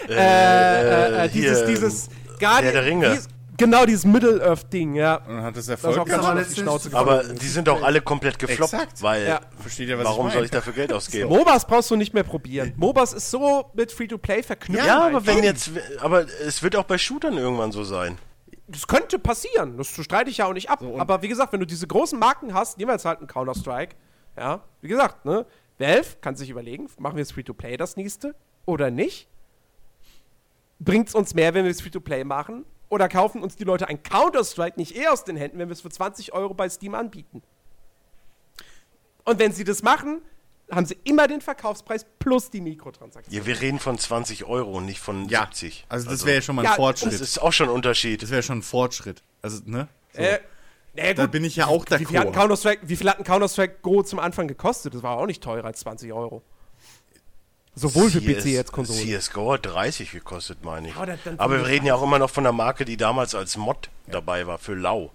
Äh, 0.09 0.13
äh, 0.13 1.25
äh, 1.25 1.29
dieses, 1.29 1.57
hier, 1.59 1.67
dieses 1.67 2.09
Herr 2.39 2.61
der 2.61 2.85
Ringe. 2.85 3.09
Dieses, 3.11 3.27
genau, 3.57 3.85
dieses 3.85 4.05
Middle-Earth-Ding, 4.05 4.95
ja. 4.95 5.15
Und 5.27 5.41
hat 5.43 5.55
es 5.57 5.65
Das 5.67 5.81
Erfolg 5.83 6.05
gehabt. 6.05 6.09
letztendlich- 6.23 6.47
die 6.55 6.61
Schnauze 6.61 6.89
Aber 6.93 7.23
die 7.23 7.47
sind 7.47 7.67
doch 7.67 7.81
alle 7.81 8.01
komplett 8.01 8.37
gefloppt, 8.39 8.73
Exakt. 8.73 9.01
weil 9.01 9.27
Ja. 9.27 9.41
Versteht 9.59 9.87
ihr, 9.89 9.97
was 9.97 10.05
warum 10.05 10.27
ich 10.27 10.33
soll 10.33 10.39
meine? 10.41 10.45
ich 10.45 10.51
dafür 10.51 10.73
Geld 10.73 10.91
ausgeben? 10.93 11.29
MOBAs 11.29 11.65
brauchst 11.67 11.91
du 11.91 11.95
nicht 11.95 12.13
mehr 12.13 12.23
probieren. 12.23 12.73
MOBAs 12.77 13.13
ist 13.13 13.31
so 13.31 13.71
mit 13.73 13.91
Free-to-Play 13.91 14.43
verknüpft. 14.43 14.85
Ja, 14.85 15.05
aber 15.07 15.25
wenn 15.25 15.43
jetzt, 15.43 15.71
aber 16.01 16.25
es 16.45 16.61
wird 16.63 16.75
auch 16.75 16.83
bei 16.85 16.97
Shootern 16.97 17.37
irgendwann 17.37 17.71
so 17.71 17.83
sein. 17.83 18.17
Das 18.67 18.87
könnte 18.87 19.19
passieren, 19.19 19.77
das 19.77 19.89
streite 19.89 20.29
ich 20.31 20.37
ja 20.37 20.47
auch 20.47 20.53
nicht 20.53 20.69
ab. 20.71 20.81
und- 20.81 20.99
aber 20.99 21.21
wie 21.21 21.27
gesagt, 21.27 21.53
wenn 21.53 21.59
du 21.59 21.67
diese 21.67 21.85
großen 21.87 22.17
Marken 22.17 22.53
hast, 22.55 22.77
nehmen 22.79 22.89
wir 22.89 22.93
jetzt 22.95 23.05
halt 23.05 23.19
einen 23.19 23.27
Counter-Strike, 23.27 23.95
ja, 24.37 24.61
wie 24.81 24.87
gesagt, 24.87 25.23
ne, 25.23 25.45
Valve 25.77 26.07
kann 26.21 26.35
sich 26.35 26.49
überlegen, 26.49 26.89
machen 26.97 27.15
wir 27.15 27.21
jetzt 27.21 27.33
Free-to-Play 27.33 27.77
das 27.77 27.95
nächste 27.95 28.33
oder 28.65 28.89
nicht? 28.89 29.27
Bringt 30.79 31.07
es 31.09 31.15
uns 31.15 31.33
mehr, 31.33 31.53
wenn 31.53 31.63
wir 31.63 31.71
es 31.71 31.81
Free-to-Play 31.81 32.23
machen? 32.23 32.65
Oder 32.89 33.09
kaufen 33.09 33.41
uns 33.41 33.55
die 33.55 33.63
Leute 33.63 33.87
ein 33.87 34.03
Counter-Strike 34.03 34.77
nicht 34.79 34.95
eher 34.95 35.11
aus 35.11 35.23
den 35.23 35.37
Händen, 35.37 35.57
wenn 35.57 35.69
wir 35.69 35.73
es 35.73 35.81
für 35.81 35.89
20 35.89 36.33
Euro 36.33 36.53
bei 36.53 36.69
Steam 36.69 36.93
anbieten? 36.95 37.41
Und 39.23 39.39
wenn 39.39 39.51
sie 39.51 39.63
das 39.63 39.81
machen, 39.81 40.21
haben 40.71 40.85
sie 40.85 40.97
immer 41.03 41.27
den 41.27 41.41
Verkaufspreis 41.41 42.05
plus 42.19 42.49
die 42.49 42.61
Mikrotransaktion. 42.61 43.35
Ja, 43.35 43.45
wir 43.45 43.59
reden 43.61 43.79
von 43.79 43.97
20 43.97 44.45
Euro 44.45 44.77
und 44.77 44.85
nicht 44.85 44.99
von 44.99 45.27
Ja, 45.29 45.41
70. 45.45 45.85
also 45.89 46.09
das 46.09 46.25
wäre 46.25 46.37
ja 46.37 46.41
schon 46.41 46.55
mal 46.55 46.61
ein 46.61 46.65
Ja, 46.65 46.69
Das 46.71 46.77
Fortschritt. 46.77 47.13
ist 47.13 47.41
auch 47.41 47.53
schon 47.53 47.69
ein 47.69 47.75
Unterschied. 47.75 48.21
Das 48.21 48.29
wäre 48.31 48.43
schon 48.43 48.59
ein 48.59 48.63
Fortschritt. 48.63 49.23
Also, 49.41 49.61
ne? 49.65 49.87
So. 50.13 50.21
Äh, 50.21 50.39
naja, 50.95 51.13
da 51.13 51.23
gut, 51.23 51.31
bin 51.33 51.43
ich 51.43 51.55
ja 51.55 51.67
auch 51.67 51.85
wie 51.89 52.05
viel, 52.05 52.17
hatten 52.17 52.29
d'accord. 52.29 52.33
Counter-Strike, 52.33 52.87
wie 52.87 52.95
viel 52.95 53.09
hatten 53.09 53.23
Counter-Strike 53.23 53.77
Go 53.81 54.01
zum 54.01 54.19
Anfang 54.19 54.47
gekostet? 54.47 54.93
Das 54.93 55.03
war 55.03 55.17
auch 55.17 55.25
nicht 55.25 55.43
teurer 55.43 55.65
als 55.65 55.79
20 55.81 56.13
Euro. 56.13 56.41
Sowohl 57.75 58.09
für 58.09 58.21
CS 58.21 58.43
PC 58.43 58.57
als 58.57 58.71
Konsole. 58.71 58.99
CSGO 59.19 59.53
hat 59.53 59.65
30 59.65 60.11
gekostet, 60.11 60.63
meine 60.63 60.87
ich. 60.89 60.95
Ja, 60.95 61.05
dann- 61.05 61.19
dann 61.25 61.39
Aber 61.39 61.53
wir 61.55 61.59
35. 61.59 61.73
reden 61.75 61.85
ja 61.87 61.95
auch 61.95 62.03
immer 62.03 62.19
noch 62.19 62.29
von 62.29 62.45
einer 62.45 62.53
Marke, 62.53 62.85
die 62.85 62.95
damals 62.97 63.35
als 63.35 63.57
Mod 63.57 63.89
dabei 64.07 64.47
war, 64.47 64.57
für 64.57 64.75
Lau. 64.75 65.11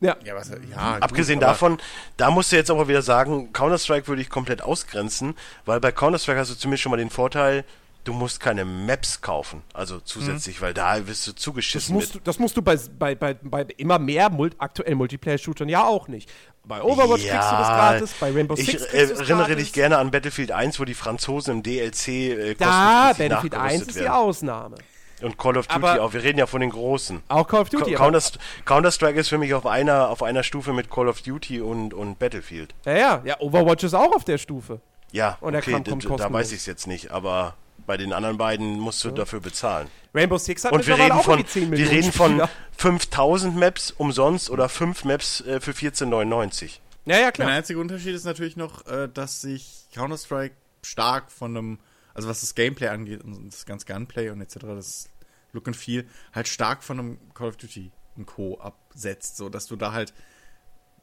Ja. 0.00 0.16
Ja, 0.24 0.34
was, 0.34 0.48
ja, 0.48 0.96
Abgesehen 1.00 1.38
gut, 1.40 1.44
aber- 1.44 1.52
davon, 1.52 1.78
da 2.16 2.30
musst 2.30 2.50
du 2.52 2.56
jetzt 2.56 2.70
aber 2.70 2.88
wieder 2.88 3.02
sagen, 3.02 3.52
Counter-Strike 3.52 4.08
würde 4.08 4.22
ich 4.22 4.30
komplett 4.30 4.62
ausgrenzen, 4.62 5.36
weil 5.66 5.78
bei 5.78 5.92
Counter-Strike 5.92 6.38
hast 6.40 6.50
du 6.50 6.54
zumindest 6.56 6.82
schon 6.82 6.90
mal 6.90 6.96
den 6.96 7.10
Vorteil, 7.10 7.64
du 8.04 8.12
musst 8.12 8.40
keine 8.40 8.64
Maps 8.64 9.20
kaufen, 9.20 9.62
also 9.74 10.00
zusätzlich, 10.00 10.60
weil 10.62 10.72
da 10.74 11.06
wirst 11.06 11.26
du 11.26 11.32
Das 11.32 11.40
zugeschissen 11.42 11.94
musst, 11.94 12.14
du, 12.14 12.18
mit. 12.18 12.26
das 12.26 12.38
musst 12.38 12.56
du 12.56 12.62
bei, 12.62 12.76
bei, 12.98 13.14
bei, 13.14 13.34
bei 13.34 13.62
immer 13.76 13.98
mehr 13.98 14.30
Mult 14.30 14.54
aktuellen 14.58 14.96
Multiplayer-Shootern 14.98 15.68
ja 15.68 15.84
auch 15.84 16.08
nicht. 16.08 16.30
Bei 16.64 16.82
Overwatch 16.82 17.22
kriegst 17.22 17.32
du 17.50 17.56
das 17.56 17.68
gratis, 17.68 18.14
bei 18.20 18.32
Rainbow 18.32 18.54
ich 18.54 18.66
Six 18.66 18.86
kriegst 18.88 18.94
du 18.94 18.98
das 19.16 19.20
erinnere 19.20 19.46
gratis. 19.48 19.64
dich 19.64 19.72
gerne 19.72 19.98
an 19.98 20.10
Battlefield 20.10 20.52
1, 20.52 20.78
wo 20.80 20.84
die 20.84 20.94
Franzosen 20.94 21.56
im 21.56 21.62
DLC 21.62 22.08
äh, 22.08 22.54
Da, 22.54 23.12
Battlefield 23.16 23.54
1 23.54 23.62
nachgerüstet 23.62 23.88
ist 23.88 24.00
die. 24.00 24.08
Ausnahme. 24.08 24.76
Und 25.22 25.36
Call 25.36 25.58
of 25.58 25.66
Duty 25.66 25.76
Aber- 25.84 26.02
auch, 26.02 26.12
wir 26.14 26.22
reden 26.22 26.38
ja 26.38 26.46
von 26.46 26.62
den 26.62 26.70
Großen. 26.70 27.22
Auch 27.28 27.46
Call 27.46 27.60
of 27.60 27.68
Duty. 27.68 27.92
Counter- 27.94 28.38
Counter-Strike 28.64 29.20
ist 29.20 29.28
für 29.28 29.36
mich 29.36 29.52
auf 29.52 29.66
einer, 29.66 30.08
auf 30.08 30.22
einer 30.22 30.42
Stufe 30.42 30.72
mit 30.72 30.90
Call 30.90 31.08
of 31.08 31.20
Duty 31.20 31.60
und, 31.60 31.92
und 31.92 32.18
Battlefield. 32.18 32.74
Ja, 32.86 32.96
ja, 32.96 33.22
ja, 33.24 33.40
Overwatch 33.40 33.84
ist 33.84 33.92
auch 33.94 34.14
auf 34.16 34.24
der 34.24 34.38
Stufe. 34.38 34.80
Ja, 35.12 35.36
Und 35.40 35.56
okay, 35.56 35.72
da 35.72 35.78
kostenlos. 35.92 36.32
weiß 36.32 36.52
ich 36.52 36.58
es 36.58 36.66
jetzt 36.66 36.86
nicht, 36.86 37.10
aber 37.10 37.54
bei 37.86 37.96
den 37.96 38.12
anderen 38.12 38.36
beiden 38.38 38.78
musst 38.78 39.04
du 39.04 39.10
dafür 39.10 39.40
bezahlen. 39.40 39.88
Rainbow 40.14 40.38
Six 40.38 40.64
hat 40.64 40.72
Und 40.72 40.86
wir 40.86 40.98
reden 40.98 41.12
auch 41.12 41.24
von, 41.24 41.38
irgendwie 41.38 41.52
10 41.52 41.72
wir 41.72 41.90
reden 41.90 42.12
von 42.12 42.30
Spieler. 42.32 42.50
5000 42.76 43.56
Maps 43.56 43.90
umsonst 43.92 44.50
oder 44.50 44.68
5 44.68 45.04
Maps 45.04 45.40
äh, 45.42 45.60
für 45.60 45.72
14,99. 45.72 46.78
Ja, 47.06 47.14
ja, 47.14 47.20
Der 47.22 47.32
klar. 47.32 47.48
einzige 47.48 47.78
Unterschied 47.78 48.14
ist 48.14 48.24
natürlich 48.24 48.56
noch, 48.56 48.86
äh, 48.86 49.08
dass 49.12 49.40
sich 49.40 49.86
Counter-Strike 49.94 50.54
stark 50.82 51.30
von 51.30 51.56
einem, 51.56 51.78
also 52.14 52.28
was 52.28 52.40
das 52.40 52.54
Gameplay 52.54 52.88
angeht 52.88 53.22
und 53.22 53.46
das 53.52 53.66
ganze 53.66 53.86
Gunplay 53.86 54.30
und 54.30 54.40
etc., 54.40 54.58
das 54.60 55.08
Look 55.52 55.66
and 55.66 55.76
Feel, 55.76 56.06
halt 56.32 56.48
stark 56.48 56.82
von 56.82 56.98
einem 56.98 57.18
Call 57.34 57.48
of 57.48 57.56
Duty 57.56 57.90
und 58.16 58.26
Co. 58.26 58.58
absetzt, 58.60 59.36
so 59.36 59.48
dass 59.48 59.66
du 59.66 59.76
da 59.76 59.92
halt 59.92 60.12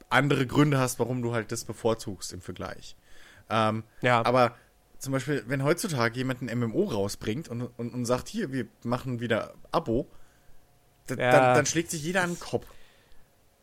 andere 0.09 0.47
Gründe 0.47 0.77
hast, 0.79 0.99
warum 0.99 1.21
du 1.21 1.33
halt 1.33 1.51
das 1.51 1.65
bevorzugst 1.65 2.31
im 2.33 2.41
Vergleich. 2.41 2.95
Ähm, 3.49 3.83
Ja. 4.01 4.25
Aber 4.25 4.55
zum 4.99 5.13
Beispiel, 5.13 5.43
wenn 5.47 5.63
heutzutage 5.63 6.17
jemand 6.17 6.41
ein 6.41 6.59
MMO 6.59 6.85
rausbringt 6.85 7.49
und, 7.49 7.61
und, 7.61 7.93
und 7.93 8.05
sagt, 8.05 8.27
hier, 8.27 8.51
wir 8.51 8.67
machen 8.83 9.19
wieder 9.19 9.53
Abo, 9.71 10.07
da, 11.07 11.15
Ja. 11.15 11.31
dann, 11.31 11.55
dann 11.55 11.65
schlägt 11.65 11.91
sich 11.91 12.03
jeder 12.03 12.23
an 12.23 12.31
den 12.33 12.39
Kopf. 12.39 12.65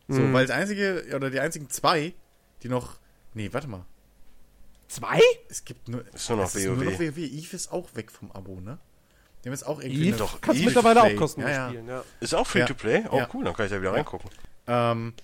So, 0.09 0.21
Mhm. 0.21 0.33
weil 0.33 0.47
das 0.47 0.55
einzige, 0.57 1.07
oder 1.15 1.31
die 1.31 1.41
einzigen 1.41 1.71
zwei, 1.71 2.15
die 2.63 2.69
noch. 2.69 2.99
Nee, 3.33 3.49
warte 3.53 3.69
mal. 3.69 3.85
Zwei? 4.87 5.21
Es 5.49 5.65
gibt 5.65 5.89
nur. 5.89 6.05
Ist 6.15 6.29
nur 6.29 6.39
noch 6.39 6.45
es 6.47 6.55
ist 6.57 6.69
WoW. 6.69 6.77
Nur 6.77 6.85
noch 6.93 7.01
WoW. 7.01 7.17
Eve 7.19 7.57
ist 7.57 7.73
auch 7.73 7.89
weg 7.95 8.11
vom 8.11 8.31
Abo, 8.33 8.61
ne? 8.61 8.79
Die 9.43 9.49
haben 9.49 9.55
jetzt 9.55 9.67
auch 9.67 9.81
irgendwie. 9.81 10.09
Eve 10.09 10.17
doch, 10.19 10.41
kannst 10.41 10.61
Eve 10.61 10.67
mittlerweile 10.69 11.01
auch 11.03 11.07
Play. 11.07 11.17
kostenlos 11.17 11.51
Ja, 11.51 11.57
ja. 11.57 11.69
spielen, 11.69 11.89
ja. 11.89 12.05
Ist 12.21 12.35
auch 12.35 12.47
Free-to-Play? 12.47 13.05
Oh, 13.11 13.17
Ja. 13.17 13.29
cool, 13.35 13.45
dann 13.45 13.55
kann 13.55 13.65
ich 13.67 13.73
da 13.73 13.81
wieder 13.81 13.93
reingucken. 13.93 14.31
Ähm, 14.67 15.15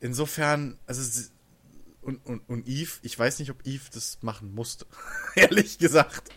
insofern, 0.00 0.78
also 0.86 1.02
und, 2.02 2.24
und, 2.26 2.40
und 2.48 2.66
Eve, 2.68 2.90
ich 3.02 3.18
weiß 3.18 3.38
nicht, 3.38 3.50
ob 3.50 3.64
Eve 3.66 3.84
das 3.94 4.18
machen 4.22 4.54
musste. 4.54 4.86
Ehrlich 5.34 5.78
gesagt. 5.78 6.30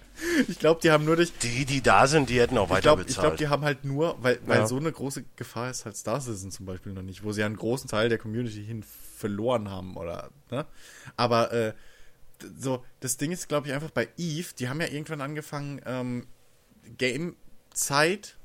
Ich 0.48 0.60
glaube, 0.60 0.80
die 0.82 0.92
haben 0.92 1.04
nur 1.04 1.18
durch. 1.18 1.34
Die, 1.40 1.66
die 1.66 1.82
da 1.82 2.08
sind, 2.08 2.30
die 2.30 2.40
hätten 2.40 2.58
auch 2.58 2.66
Ich 2.66 2.70
weiter 2.72 2.82
glaube, 2.84 3.02
ich 3.02 3.08
bezahlt. 3.08 3.28
glaub, 3.28 3.38
die 3.38 3.48
haben 3.50 3.64
halt 3.66 3.84
nur, 3.84 4.16
weil, 4.24 4.40
weil 4.46 4.60
Ja. 4.60 4.68
so 4.68 4.78
eine 4.78 4.92
große 4.92 5.26
Gefahr 5.36 5.70
ist 5.70 5.84
halt 5.86 5.98
Star 5.98 6.22
Citizen 6.22 6.52
zum 6.52 6.66
Beispiel 6.66 6.94
noch 6.94 7.02
nicht, 7.02 7.24
wo 7.24 7.34
sie 7.34 7.44
einen 7.44 7.58
großen 7.58 7.90
Teil 7.90 8.08
der 8.08 8.18
Community 8.18 8.64
hin 8.64 8.84
verloren 9.18 9.70
haben 9.70 9.98
oder, 9.98 10.30
ne? 10.52 10.66
Aber, 11.18 11.52
äh, 11.52 11.74
so, 12.58 12.84
das 13.02 13.18
Ding 13.18 13.32
ist, 13.32 13.48
glaube 13.50 13.68
ich, 13.68 13.74
einfach 13.74 13.92
bei 13.92 14.08
Eve, 14.18 14.48
die 14.60 14.70
haben 14.70 14.80
ja 14.82 14.88
irgendwann 14.88 15.22
angefangen, 15.22 15.82
ähm, 15.86 16.28
Game-Zeit 16.98 18.38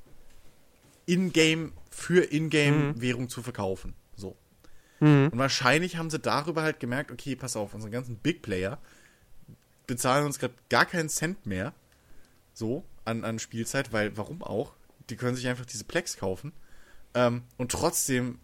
in-game 1.06 1.72
für 1.90 2.22
In-Game-Währung 2.22 3.28
zu 3.28 3.42
verkaufen. 3.42 3.94
So. 5.00 5.06
Und 5.06 5.38
wahrscheinlich 5.38 5.96
haben 5.96 6.10
sie 6.10 6.18
darüber 6.18 6.62
halt 6.62 6.78
gemerkt, 6.80 7.10
okay, 7.10 7.34
pass 7.36 7.56
auf, 7.56 7.74
unsere 7.74 7.90
ganzen 7.90 8.16
Big 8.16 8.42
Player 8.42 8.78
bezahlen 9.86 10.26
uns 10.26 10.38
gerade 10.38 10.54
gar 10.68 10.86
keinen 10.86 11.08
Cent 11.08 11.46
mehr 11.46 11.72
so 12.52 12.84
an, 13.04 13.24
an 13.24 13.38
Spielzeit, 13.38 13.92
weil 13.92 14.16
warum 14.16 14.42
auch? 14.42 14.74
Die 15.08 15.16
können 15.16 15.34
sich 15.34 15.48
einfach 15.48 15.66
diese 15.66 15.84
Plex 15.84 16.16
kaufen 16.16 16.52
ähm, 17.14 17.42
und 17.56 17.72
trotzdem 17.72 18.38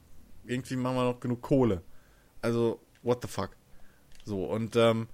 irgendwie 0.45 0.77
machen 0.77 0.97
wir 0.97 1.05
noch 1.05 1.21
genug 1.21 1.43
Kohle. 1.43 1.83
Also, 2.43 2.81
what 3.03 3.23
the 3.23 3.29
fuck? 3.29 3.51
So, 4.25 4.45
und 4.45 4.75
ähm, 4.77 5.09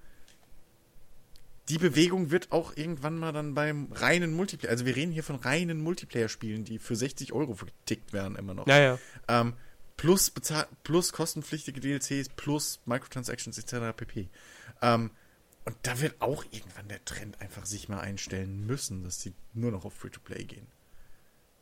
die 1.69 1.77
Bewegung 1.77 2.31
wird 2.31 2.51
auch 2.51 2.75
irgendwann 2.75 3.17
mal 3.17 3.31
dann 3.31 3.53
beim 3.53 3.89
reinen 3.93 4.33
Multiplayer, 4.33 4.71
also 4.71 4.85
wir 4.85 4.95
reden 4.95 5.11
hier 5.11 5.23
von 5.23 5.37
reinen 5.37 5.81
Multiplayer-Spielen, 5.81 6.65
die 6.65 6.79
für 6.79 6.95
60 6.95 7.31
Euro 7.33 7.53
vertickt 7.53 8.11
werden 8.11 8.35
immer 8.35 8.53
noch. 8.53 8.67
Ja, 8.67 8.79
ja. 8.79 8.99
Ähm, 9.27 9.53
plus, 9.97 10.29
bezahl 10.29 10.67
plus 10.83 11.11
kostenpflichtige 11.13 11.79
DLCs, 11.79 12.29
plus 12.29 12.79
Microtransactions 12.85 13.57
etc. 13.57 13.95
pp. 13.95 14.29
Ähm, 14.81 15.11
und 15.65 15.75
da 15.83 15.99
wird 16.01 16.21
auch 16.21 16.43
irgendwann 16.51 16.89
der 16.89 17.03
Trend 17.05 17.39
einfach 17.41 17.65
sich 17.65 17.87
mal 17.87 17.99
einstellen 17.99 18.65
müssen, 18.65 19.03
dass 19.03 19.21
sie 19.21 19.33
nur 19.53 19.71
noch 19.71 19.85
auf 19.85 19.93
Free-to-Play 19.93 20.43
gehen. 20.43 20.67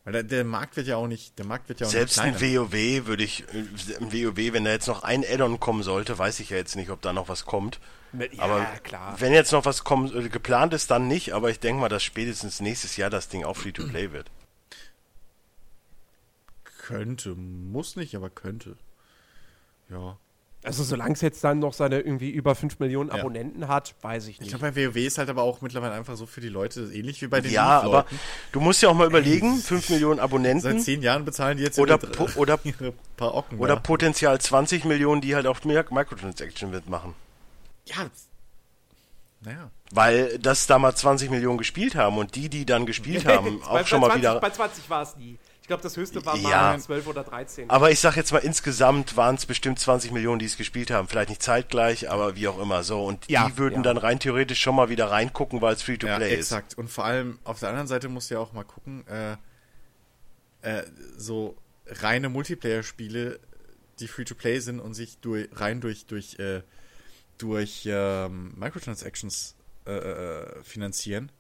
Weil 0.04 0.14
der, 0.14 0.24
der 0.24 0.44
Markt 0.44 0.78
wird 0.78 0.88
ja 0.88 0.96
auch 0.96 1.06
nicht, 1.06 1.38
der 1.38 1.46
Markt 1.46 1.70
wird 1.70 1.80
ja 1.80 1.86
auch 1.86 1.92
Selbst 1.92 2.18
ein 2.18 2.30
nicht 2.30 2.40
kleiner. 2.40 2.72
WoW 2.72 3.06
würde 3.06 3.24
ich, 3.24 3.44
äh, 3.54 3.98
ein 4.00 4.12
WoW, 4.12 4.54
wenn 4.54 4.64
da 4.64 4.72
jetzt 4.72 4.88
noch 4.88 5.04
ein 5.04 5.24
Add-on 5.24 5.60
kommen 5.60 5.84
sollte, 5.84 6.18
weiß 6.18 6.40
ich 6.40 6.50
ja 6.50 6.58
jetzt 6.58 6.76
nicht, 6.76 6.90
ob 6.90 7.02
da 7.04 7.14
noch 7.14 7.30
was 7.30 7.46
kommt. 7.46 7.80
Ja, 8.14 8.44
aber 8.44 8.66
klar. 8.84 9.16
wenn 9.20 9.32
jetzt 9.32 9.52
noch 9.52 9.66
was 9.66 9.84
kommt, 9.84 10.14
äh, 10.16 10.30
geplant 10.30 10.74
ist, 10.74 10.90
dann 10.90 11.08
nicht, 11.08 11.34
aber 11.34 11.52
ich 11.52 11.60
denke 11.60 11.82
mal, 11.82 11.90
dass 11.90 12.04
spätestens 12.04 12.60
nächstes 12.60 12.98
Jahr 12.98 13.12
das 13.12 13.30
Ding 13.30 13.46
auch 13.46 13.56
Free-to-Play 13.56 14.12
wird. 14.12 14.32
Könnte, 16.92 17.36
muss 17.36 17.96
nicht, 17.96 18.16
aber 18.16 18.30
könnte. 18.30 18.76
Ja. 19.90 20.18
Also 20.64 20.84
solange 20.84 21.14
es 21.16 21.22
jetzt 21.22 21.44
dann 21.44 21.58
noch 21.58 21.74
seine 21.74 22.00
irgendwie 22.02 22.30
über 22.30 22.54
5 22.54 22.78
Millionen 22.78 23.10
Ja. 23.10 23.16
Abonnenten 23.16 23.68
hat, 23.68 23.96
weiß 24.04 24.26
ich 24.28 24.36
Ich 24.36 24.40
nicht. 24.42 24.50
glaube, 24.56 24.72
bei 24.72 24.86
WoW 24.88 24.96
ist 24.96 25.18
halt 25.18 25.28
aber 25.30 25.42
auch 25.42 25.62
mittlerweile 25.62 25.94
einfach 25.96 26.16
so 26.16 26.28
für 26.28 26.40
die 26.40 26.50
Leute 26.50 26.82
ähnlich 26.94 27.20
wie 27.24 27.28
bei 27.28 27.42
den 27.42 27.52
Ja, 27.52 27.82
aber 27.82 27.92
Leuten. 28.04 28.20
du 28.52 28.60
musst 28.60 28.82
ja 28.84 28.90
auch 28.90 28.94
mal 28.94 29.08
überlegen, 29.08 29.58
5 29.58 29.90
Millionen 29.90 30.18
Seit 30.18 30.24
Abonnenten 30.26 30.80
zehn 30.80 31.02
Jahren 31.02 31.26
bezahlen 31.26 31.58
die 31.58 31.64
jetzt 31.64 31.80
Oder 31.80 31.96
ihre- 32.00 32.08
po- 32.12 32.30
oder- 32.40 32.60
ihre 32.64 32.94
paar 33.18 33.34
Ocken. 33.34 33.58
oder 33.58 33.74
da. 33.74 33.82
potenziell 33.82 34.40
20 34.40 34.86
Millionen, 34.86 35.20
die 35.22 35.34
halt 35.34 35.48
auch 35.48 35.64
mehr 35.64 35.84
Microtransaction 35.90 36.70
mitmachen. 36.70 37.16
ja. 37.86 38.08
Naja. 39.44 39.72
Weil 39.92 40.38
das 40.38 40.68
da 40.68 40.78
mal 40.78 40.96
20 40.96 41.32
Millionen 41.32 41.58
gespielt 41.58 41.96
haben 41.96 42.20
und 42.20 42.36
die, 42.36 42.48
die 42.48 42.64
dann 42.64 42.86
gespielt 42.86 43.26
haben, 43.26 43.60
bei, 43.62 43.66
auch 43.82 43.88
schon 43.88 44.00
bei 44.00 44.08
mal 44.10 44.14
20, 44.14 44.22
wieder. 44.22 44.40
Bei 44.40 44.50
20 44.52 44.90
war 44.92 45.02
es 45.02 45.18
nie. 45.18 45.40
Ich 45.72 45.74
glaube, 45.74 45.84
das 45.84 45.96
höchste 45.96 46.26
war 46.26 46.36
Ja. 46.36 46.50
mal 46.74 46.80
12 46.82 47.08
oder 47.08 47.24
13. 47.24 47.70
Aber 47.70 47.92
ich 47.92 48.02
sag 48.02 48.18
jetzt 48.18 48.34
mal, 48.34 48.40
insgesamt 48.40 49.16
waren 49.16 49.36
es 49.36 49.46
bestimmt 49.46 49.80
20 49.80 50.12
Millionen, 50.12 50.40
die 50.40 50.46
es 50.46 50.58
gespielt 50.58 50.92
haben. 50.92 51.08
Vielleicht 51.08 51.30
nicht 51.30 51.42
zeitgleich, 51.42 52.10
aber 52.10 52.36
wie 52.36 52.50
auch 52.50 52.60
immer 52.60 52.84
so. 52.84 53.06
Und 53.06 53.26
Ja, 53.30 53.48
die 53.48 53.58
würden 53.58 53.76
ja. 53.76 53.82
dann 53.84 53.96
rein 53.96 54.20
theoretisch 54.20 54.60
schon 54.60 54.76
mal 54.76 54.90
wieder 54.90 55.10
reingucken, 55.10 55.62
weil 55.62 55.74
es 55.76 55.80
Ja, 55.80 55.86
Free-to-Play 55.86 56.34
ist. 56.34 56.52
exakt. 56.52 56.78
Und 56.78 56.90
vor 56.90 57.06
allem 57.06 57.40
auf 57.46 57.62
der 57.62 57.70
anderen 57.70 57.88
Seite 57.88 58.10
musst 58.10 58.30
du 58.30 58.34
ja 58.34 58.42
auch 58.42 58.52
mal 58.52 58.66
gucken, 58.66 59.06
äh, 59.08 59.38
äh, 60.62 60.84
so 61.16 61.56
reine 61.88 62.28
Multiplayer-Spiele, 62.28 63.40
die 64.02 64.10
Free-to-Play 64.10 64.60
sind 64.60 64.82
und 64.82 64.94
sich 64.94 65.20
durch, 65.20 65.48
rein 65.54 65.80
durch, 65.80 66.06
durch, 66.06 66.38
äh, 66.38 66.64
durch 67.38 67.84
ähm, 67.90 68.56
Microtransactions 68.58 69.56
äh, 69.88 69.92
äh, 69.94 70.64
finanzieren. 70.64 71.32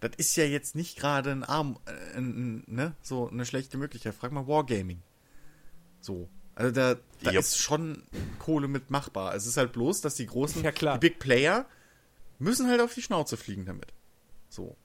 Das 0.00 0.12
ist 0.16 0.34
ja 0.36 0.44
jetzt 0.44 0.74
nicht 0.74 0.98
gerade 0.98 1.30
ein 1.30 1.44
Arm, 1.44 1.78
äh, 1.86 2.16
ein, 2.18 2.64
ne, 2.66 2.94
so 3.02 3.28
eine 3.28 3.44
schlechte 3.44 3.76
Möglichkeit. 3.78 4.14
Frag 4.14 4.32
mal 4.32 4.46
Wargaming. 4.46 5.02
So. 6.00 6.28
Also 6.54 6.72
da, 6.72 6.94
da 7.22 7.30
Jupp. 7.30 7.40
ist 7.40 7.58
schon 7.58 8.02
Kohle 8.38 8.68
mit 8.68 8.90
machbar. 8.90 9.34
Es 9.34 9.46
ist 9.46 9.56
halt 9.56 9.72
bloß, 9.72 10.00
dass 10.00 10.14
die 10.14 10.26
großen, 10.26 10.62
Ja, 10.62 10.72
klar. 10.72 10.98
die 10.98 11.08
Big 11.08 11.18
Player 11.18 11.66
müssen 12.38 12.68
halt 12.68 12.80
auf 12.80 12.94
die 12.94 13.02
Schnauze 13.02 13.36
fliegen 13.36 13.66
damit. 13.66 13.92
So. 14.48 14.76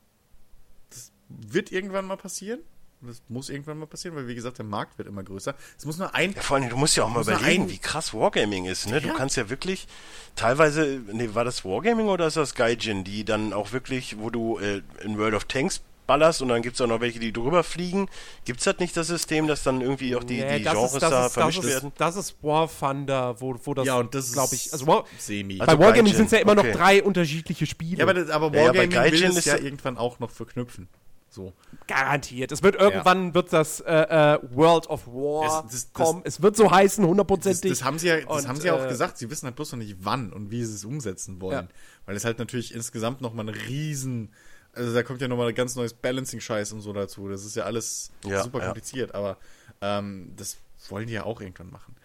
Das 0.89 1.11
wird 1.29 1.71
irgendwann 1.71 2.05
mal 2.05 2.17
passieren. 2.17 2.59
Das 3.01 3.21
muss 3.27 3.49
irgendwann 3.49 3.77
mal 3.77 3.85
passieren, 3.85 4.15
weil 4.15 4.27
wie 4.27 4.35
gesagt, 4.35 4.57
der 4.57 4.65
Markt 4.65 4.97
wird 4.97 5.07
immer 5.07 5.23
größer. 5.23 5.53
Es 5.77 5.85
muss 5.85 5.97
nur 5.97 6.15
ein. 6.15 6.31
Ja, 6.33 6.41
vor 6.41 6.57
allem, 6.57 6.69
du 6.69 6.77
musst 6.77 6.95
ja 6.97 7.03
auch 7.03 7.09
mal 7.09 7.21
überlegen, 7.21 7.63
ein- 7.63 7.69
wie 7.69 7.77
krass 7.77 8.13
Wargaming 8.13 8.65
ist, 8.65 8.87
ne? 8.89 8.99
Du 9.01 9.09
Ja. 9.09 9.13
kannst 9.13 9.35
ja 9.37 9.49
wirklich 9.49 9.87
teilweise, 10.35 11.01
nee, 11.11 11.29
war 11.33 11.43
das 11.45 11.63
Wargaming 11.65 12.07
oder 12.07 12.27
ist 12.27 12.37
das 12.37 12.55
Gaijin, 12.55 13.03
die 13.03 13.23
dann 13.23 13.53
auch 13.53 13.71
wirklich, 13.73 14.17
wo 14.19 14.29
du 14.29 14.57
äh, 14.59 14.81
in 15.03 15.17
World 15.17 15.35
of 15.35 15.45
Tanks 15.45 15.81
ballerst 16.07 16.41
und 16.43 16.49
dann 16.49 16.61
gibt 16.61 16.75
es 16.75 16.81
auch 16.81 16.87
noch 16.87 17.01
welche, 17.01 17.19
die 17.19 17.33
drüber 17.33 17.63
fliegen. 17.63 18.07
Gibt 18.45 18.59
es 18.59 18.65
das 18.65 18.77
nicht, 18.79 18.95
das 18.95 19.07
System, 19.07 19.47
dass 19.47 19.63
dann 19.63 19.81
irgendwie 19.81 20.15
auch 20.15 20.23
die, 20.23 20.41
Nee, 20.41 20.59
die 20.59 20.63
das 20.63 20.73
Genres 20.73 20.93
ist, 20.93 21.01
da 21.01 21.25
ist, 21.25 21.33
vermischt 21.33 21.57
das 21.59 21.65
ist, 21.65 21.71
werden? 21.73 21.91
Das 21.97 22.15
ist 22.15 22.35
War 22.43 22.69
Thunder, 22.79 23.41
wo, 23.41 23.55
wo 23.63 23.73
das, 23.73 23.87
Ja, 23.87 23.97
und 23.97 24.13
das 24.13 24.31
glaube 24.31 24.53
ist 24.55 24.67
ich, 24.67 24.73
also 24.73 24.85
War, 24.87 25.05
semi. 25.17 25.59
Also 25.59 25.77
bei 25.77 25.83
Wargaming 25.83 26.05
Gaijin, 26.13 26.17
sind 26.17 26.25
es 26.27 26.31
ja 26.31 26.37
immer 26.39 26.51
okay. 26.57 26.71
noch 26.71 26.77
drei 26.77 27.03
unterschiedliche 27.03 27.65
Spiele. 27.65 27.97
ja, 27.97 28.03
aber, 28.05 28.13
das, 28.13 28.29
aber 28.29 28.47
Ja, 28.55 28.65
ja, 28.65 28.71
bei 28.71 28.77
Wargaming 28.77 28.91
will 28.91 29.11
Gaijin 29.11 29.29
es 29.31 29.37
ist 29.37 29.45
ja 29.45 29.57
ja- 29.57 29.63
irgendwann 29.63 29.97
auch 29.97 30.19
noch 30.19 30.29
verknüpfen. 30.29 30.87
So. 31.35 31.51
Garantiert. 31.87 32.53
Es 32.53 32.63
wird 32.63 32.75
irgendwann 32.75 33.33
wird 33.33 33.51
das 33.51 33.81
äh, 33.81 33.91
äh, 33.93 34.39
World 34.51 34.87
of 34.87 35.05
War 35.07 35.45
Es- 35.65 35.71
das- 35.71 35.91
das- 35.91 35.93
kommen. 35.93 36.21
es 36.23 36.41
wird 36.41 36.55
so 36.55 36.71
heißen, 36.71 37.03
Das, 37.03 37.09
hundertprozentig. 37.09 37.69
das 37.71 37.83
haben 37.83 37.99
sie 37.99 38.07
ja, 38.07 38.21
das 38.21 38.25
Und, 38.43 38.47
haben 38.47 38.59
sie 38.61 38.67
ja 38.67 38.73
auch 38.75 38.85
äh, 38.85 38.87
gesagt. 38.87 39.17
Sie 39.17 39.29
wissen 39.29 39.45
halt 39.45 39.57
bloß 39.57 39.73
noch 39.73 39.79
nicht 39.79 39.97
wann 39.99 40.31
und 40.31 40.49
wie 40.49 40.63
sie 40.63 40.73
es 40.73 40.85
umsetzen 40.85 41.41
wollen. 41.41 41.67
Weil 42.05 42.15
es 42.15 42.23
halt 42.23 42.39
natürlich 42.39 42.73
insgesamt 42.73 43.19
noch 43.19 43.33
mal 43.33 43.43
ein 43.43 43.49
riesen, 43.49 44.31
also 44.73 44.93
da 44.93 45.03
kommt 45.03 45.19
ja 45.21 45.27
noch 45.27 45.35
mal 45.37 45.49
ein 45.49 45.55
ganz 45.55 45.75
neues 45.75 45.93
Balancing-Scheiß 45.93 46.71
und 46.71 46.79
so 46.79 46.93
dazu. 46.93 47.27
Das 47.27 47.43
ist 47.43 47.55
ja 47.57 47.63
alles 47.65 48.11
Ja, 48.25 48.41
super 48.41 48.59
ja. 48.59 48.65
kompliziert, 48.65 49.13
aber 49.13 49.37
ähm, 49.81 50.31
das 50.37 50.55
wollen 50.87 51.07
die 51.07 51.13
ja 51.13 51.23
auch 51.25 51.41
irgendwann 51.41 51.69
machen. 51.69 51.95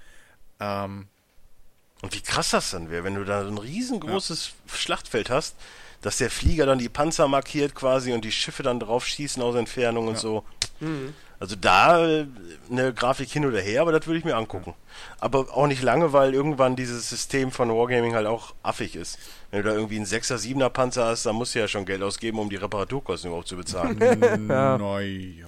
Ähm, 0.58 1.06
Und 2.02 2.14
wie 2.14 2.20
krass 2.22 2.50
das 2.50 2.70
dann 2.72 2.90
wäre, 2.90 3.04
wenn 3.04 3.14
du 3.14 3.24
da 3.24 3.42
so 3.44 3.48
ein 3.50 3.58
riesengroßes 3.58 4.52
Schlachtfeld 4.66 5.30
hast, 5.30 5.54
dass 6.02 6.16
der 6.18 6.30
Flieger 6.30 6.66
dann 6.66 6.78
die 6.78 6.88
Panzer 6.88 7.28
markiert 7.28 7.74
quasi 7.74 8.12
und 8.12 8.24
die 8.24 8.32
Schiffe 8.32 8.62
dann 8.62 8.80
drauf 8.80 9.06
schießen 9.06 9.42
aus 9.42 9.54
Entfernung 9.54 10.08
und 10.08 10.18
so. 10.18 10.44
Also 11.38 11.56
da 11.56 12.06
äh, 12.06 12.26
eine 12.70 12.92
Grafik 12.92 13.30
hin 13.30 13.46
oder 13.46 13.60
her, 13.60 13.80
aber 13.82 13.92
das 13.92 14.06
würde 14.06 14.18
ich 14.18 14.24
mir 14.24 14.36
angucken. 14.36 14.74
Aber 15.20 15.56
auch 15.56 15.66
nicht 15.66 15.82
lange, 15.82 16.12
weil 16.12 16.34
irgendwann 16.34 16.76
dieses 16.76 17.08
System 17.08 17.50
von 17.50 17.70
Wargaming 17.70 18.14
halt 18.14 18.26
auch 18.26 18.54
affig 18.62 18.94
ist. 18.96 19.18
Wenn 19.50 19.62
du 19.62 19.68
da 19.70 19.74
irgendwie 19.74 19.96
einen 19.96 20.04
6er, 20.06 20.36
7er 20.36 20.68
Panzer 20.68 21.06
hast, 21.06 21.24
dann 21.26 21.36
musst 21.36 21.54
du 21.54 21.58
ja 21.58 21.68
schon 21.68 21.86
Geld 21.86 22.02
ausgeben, 22.02 22.38
um 22.38 22.50
die 22.50 22.56
Reparaturkosten 22.56 23.28
überhaupt 23.28 23.48
zu 23.48 23.56
bezahlen. 23.56 23.98
Naja. 24.48 25.46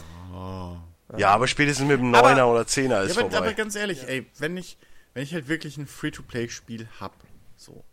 ja, 1.18 1.28
aber 1.30 1.46
spätestens 1.46 1.86
mit 1.88 1.98
dem 2.00 2.14
Aber- 2.14 2.28
9er 2.30 2.44
oder 2.44 2.62
10er 2.62 3.04
ist 3.04 3.16
Ja, 3.16 3.22
aber, 3.22 3.26
aber 3.26 3.30
vorbei. 3.30 3.52
ganz 3.54 3.74
ehrlich, 3.76 4.06
ey, 4.08 4.26
wenn 4.38 4.56
ich, 4.56 4.78
wenn 5.14 5.22
ich 5.22 5.34
halt 5.34 5.48
wirklich 5.48 5.76
ein 5.76 5.86
Free-to-Play-Spiel 5.86 6.88
hab, 7.00 7.12
so, 7.56 7.84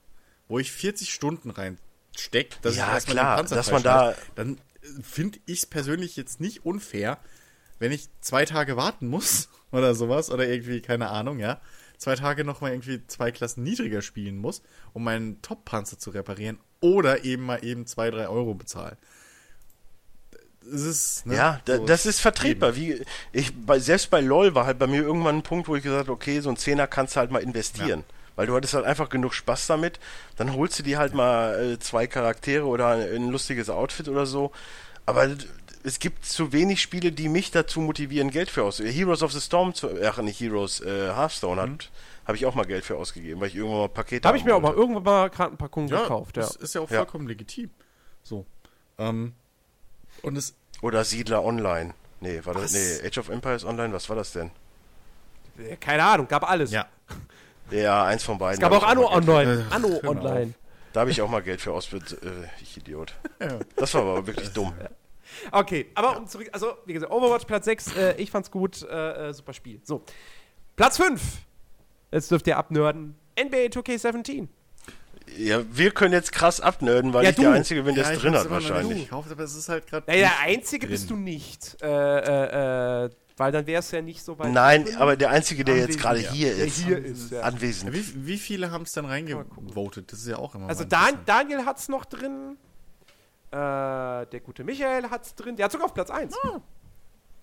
wo 0.47 0.59
ich 0.59 0.71
40 0.71 1.13
Stunden 1.13 1.51
reinsteck, 2.15 2.61
dass 2.61 2.75
Ja, 2.75 2.99
klar, 2.99 3.37
Panzer 3.37 3.55
dass 3.55 3.71
man 3.71 3.83
da- 3.83 4.15
dann 4.35 4.59
finde 5.01 5.39
ich 5.45 5.59
es 5.59 5.65
persönlich 5.65 6.15
jetzt 6.15 6.39
nicht 6.39 6.65
unfair, 6.65 7.19
wenn 7.79 7.91
ich 7.91 8.09
zwei 8.21 8.45
Tage 8.45 8.75
warten 8.77 9.07
muss 9.07 9.49
oder 9.71 9.95
sowas 9.95 10.29
oder 10.31 10.47
irgendwie, 10.47 10.81
keine 10.81 11.09
Ahnung, 11.09 11.39
ja, 11.39 11.61
zwei 11.97 12.15
Tage 12.15 12.43
nochmal 12.43 12.71
irgendwie 12.71 13.05
zwei 13.07 13.31
Klassen 13.31 13.63
niedriger 13.63 14.01
spielen 14.01 14.37
muss, 14.37 14.61
um 14.93 15.03
meinen 15.03 15.41
Top-Panzer 15.41 15.99
zu 15.99 16.09
reparieren 16.11 16.59
oder 16.81 17.23
eben 17.25 17.43
mal 17.45 17.63
eben 17.63 17.85
zwei, 17.85 18.09
drei 18.09 18.27
Euro 18.27 18.53
bezahlen. 18.53 18.97
Es 20.61 20.81
ist, 20.81 21.25
ne, 21.25 21.35
Ja, 21.35 21.61
da, 21.65 21.77
so 21.77 21.85
das 21.85 22.05
ist 22.05 22.19
vertretbar. 22.19 22.75
Wie 22.75 23.03
ich 23.31 23.53
bei, 23.65 23.79
selbst 23.79 24.09
bei 24.09 24.21
LOL 24.21 24.55
war 24.55 24.65
halt 24.65 24.77
bei 24.77 24.87
mir 24.87 25.01
irgendwann 25.01 25.37
ein 25.37 25.43
Punkt, 25.43 25.67
wo 25.67 25.75
ich 25.75 25.83
gesagt 25.83 26.01
habe, 26.07 26.11
okay, 26.11 26.41
so 26.41 26.49
ein 26.49 26.57
Zehner 26.57 26.85
kannst 26.87 27.15
du 27.15 27.19
halt 27.19 27.31
mal 27.31 27.41
investieren. 27.41 28.03
Weil 28.39 28.47
du 28.47 28.55
hattest 28.55 28.73
halt 28.73 28.85
einfach 28.85 29.09
genug 29.09 29.33
Spaß 29.33 29.67
damit. 29.67 29.99
Dann 30.37 30.53
holst 30.53 30.79
du 30.79 30.83
dir 30.83 30.97
halt 30.97 31.13
mal 31.13 31.73
äh, 31.73 31.79
zwei 31.79 32.07
Charaktere 32.07 32.63
oder 32.65 32.87
ein, 32.91 33.27
lustiges 33.27 33.69
Outfit 33.69 34.07
oder 34.07 34.25
so. 34.25 34.53
Aber 35.05 35.29
es 35.83 35.99
gibt 35.99 36.23
zu 36.25 36.53
wenig 36.53 36.81
Spiele, 36.81 37.11
die 37.11 37.27
mich 37.27 37.51
dazu 37.51 37.81
motivieren, 37.81 38.29
Geld 38.31 38.49
für 38.49 38.63
auszugeben. 38.63 38.95
Heroes 38.95 39.23
of 39.23 39.33
the 39.33 39.41
Storm, 39.41 39.73
zu, 39.73 39.89
ach 40.05 40.19
nicht 40.19 40.39
Heroes, 40.39 40.79
äh, 40.79 41.09
Hearthstone 41.13 41.61
hat, 41.61 41.91
habe 42.25 42.37
ich 42.37 42.45
auch 42.45 42.55
mal 42.55 42.63
Geld 42.65 42.85
für 42.85 42.95
ausgegeben, 42.95 43.41
weil 43.41 43.49
ich 43.49 43.55
irgendwann 43.57 43.79
mal 43.81 43.89
Pakete 43.89 44.21
da 44.21 44.29
habe 44.29 44.37
ich 44.37 44.45
mir 44.45 44.55
auch 44.55 44.61
mal 44.61 44.73
irgendwann 44.73 45.03
mal 45.03 45.29
gerade 45.29 45.53
ein 45.53 45.57
Packung 45.57 45.89
Ja, 45.89 46.03
gekauft. 46.03 46.37
Ja. 46.37 46.43
das 46.43 46.55
ist 46.55 46.75
ja 46.75 46.79
auch 46.79 46.89
Ja. 46.89 46.99
vollkommen 46.99 47.27
legitim. 47.27 47.69
So. 48.23 48.45
Ähm, 48.97 49.33
und 50.21 50.37
es, 50.37 50.55
Oder 50.81 51.03
Siedler 51.03 51.43
Online. 51.43 51.93
Nee, 52.21 52.39
war 52.45 52.53
das, 52.53 52.63
Was? 52.63 53.01
nee, 53.01 53.05
Age 53.05 53.17
of 53.17 53.27
Empires 53.27 53.65
Online, 53.65 53.93
was 53.93 54.07
war 54.07 54.15
das 54.15 54.31
denn? 54.31 54.49
Äh, 55.57 55.75
Keine 55.75 56.05
Ahnung, 56.05 56.29
gab 56.29 56.49
alles. 56.49 56.71
ja, 56.71 56.87
Ja, 57.71 58.03
eins 58.05 58.23
von 58.23 58.37
beiden. 58.37 58.55
Es 58.55 58.59
gab 58.59 58.71
auch 58.71 58.83
ich 58.83 58.89
Anno 58.89 59.11
Online. 59.11 59.65
Anno 59.69 59.87
mal 59.89 60.07
Online. 60.07 60.53
Da 60.93 61.01
habe 61.01 61.11
ich 61.11 61.21
auch 61.21 61.29
mal 61.29 61.41
Geld 61.41 61.61
für 61.61 61.71
ausbezahlt. 61.71 62.23
Äh, 62.23 62.47
ich 62.61 62.75
Idiot. 62.77 63.13
Das 63.75 63.93
war 63.93 64.01
aber 64.01 64.25
wirklich 64.27 64.49
dumm. 64.53 64.73
Okay, 65.51 65.87
aber 65.93 66.17
um 66.17 66.25
zurück, 66.27 66.49
also 66.51 66.73
wie 66.85 66.93
gesagt, 66.93 67.11
Overwatch 67.11 67.45
Platz 67.45 67.65
6, 67.65 67.95
äh, 67.95 68.13
ich 68.17 68.31
fand's 68.31 68.49
gut, 68.49 68.81
äh, 68.89 69.29
äh, 69.29 69.33
super 69.33 69.53
Spiel. 69.53 69.79
So, 69.83 70.03
Platz 70.75 70.97
5. 70.97 71.21
Jetzt 72.11 72.31
dürft 72.31 72.47
ihr 72.47 72.57
abnörden. 72.57 73.15
NBA 73.39 73.67
2K17. 73.67 74.47
Ja, 75.37 75.61
wir 75.71 75.91
können 75.91 76.13
jetzt 76.13 76.31
krass 76.31 76.59
abnörden, 76.59 77.13
weil 77.13 77.23
Ja, 77.25 77.29
ich 77.29 77.35
du. 77.35 77.43
der 77.43 77.51
Einzige 77.51 77.83
bin, 77.83 77.93
der 77.93 78.03
ja, 78.05 78.09
es 78.09 78.17
ich 78.17 78.23
drin 78.23 78.33
hat 78.33 78.49
wahrscheinlich. 78.49 79.03
gekauft, 79.03 79.31
aber 79.31 79.43
es 79.43 79.55
ist 79.55 79.69
halt 79.69 79.85
gerade. 79.85 80.05
Naja, 80.07 80.29
der 80.29 80.39
Einzige 80.39 80.87
drin. 80.87 80.91
bist 80.95 81.09
du 81.11 81.15
nicht. 81.15 81.77
Äh, 81.83 81.87
äh, 81.87 83.05
äh, 83.05 83.09
weil 83.39 83.51
dann 83.53 83.65
wär's 83.65 83.91
ja 83.91 84.01
nicht 84.01 84.21
so 84.21 84.37
weit. 84.37 84.51
Nein, 84.51 84.83
drin. 84.83 84.97
aber 84.97 85.15
der 85.15 85.29
Einzige, 85.29 85.63
der 85.63 85.77
jetzt 85.77 85.97
gerade 85.97 86.19
ja. 86.19 86.31
hier 86.31 86.55
Der 86.55 86.65
ist, 86.65 86.83
hier 86.83 87.03
ist, 87.03 87.31
ja. 87.31 87.41
anwesend. 87.41 87.93
Wie, 87.93 88.27
wie 88.27 88.37
viele 88.37 88.71
haben 88.71 88.83
es 88.83 88.91
dann 88.91 89.05
reingevotet? 89.05 90.11
Das 90.11 90.19
ist 90.19 90.27
ja 90.27 90.37
auch 90.37 90.55
immer 90.55 90.67
Also 90.67 90.83
mal 90.83 90.89
Dan. 90.89 91.19
Daniel 91.25 91.65
hat's 91.65 91.87
noch 91.87 92.05
drin. 92.05 92.57
Äh, 93.51 93.55
der 93.55 94.39
gute 94.43 94.63
Michael 94.63 95.09
hat's 95.09 95.35
drin. 95.35 95.55
Der 95.55 95.65
hat 95.65 95.71
sogar 95.71 95.87
auf 95.87 95.93
Platz 95.93 96.11
1. 96.11 96.35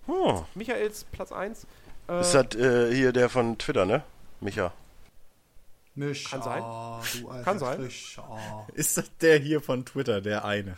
Hm. 0.06 0.44
Michaels 0.54 1.04
Platz 1.04 1.32
1. 1.32 1.66
Äh, 2.08 2.20
Ist 2.20 2.32
das 2.34 2.54
äh, 2.54 2.94
hier 2.94 3.12
der 3.12 3.28
von 3.28 3.56
Twitter, 3.58 3.86
ne? 3.86 4.02
Micha. 4.40 4.72
Misch, 5.94 6.30
Kann 6.30 6.42
sein. 6.42 6.62
ah, 6.62 7.00
Kann 7.42 7.58
sein. 7.58 7.88
Ah. 8.18 8.66
Ist 8.74 8.98
das 8.98 9.10
der 9.22 9.38
hier 9.38 9.62
von 9.62 9.86
Twitter, 9.86 10.20
der 10.20 10.44
eine? 10.44 10.76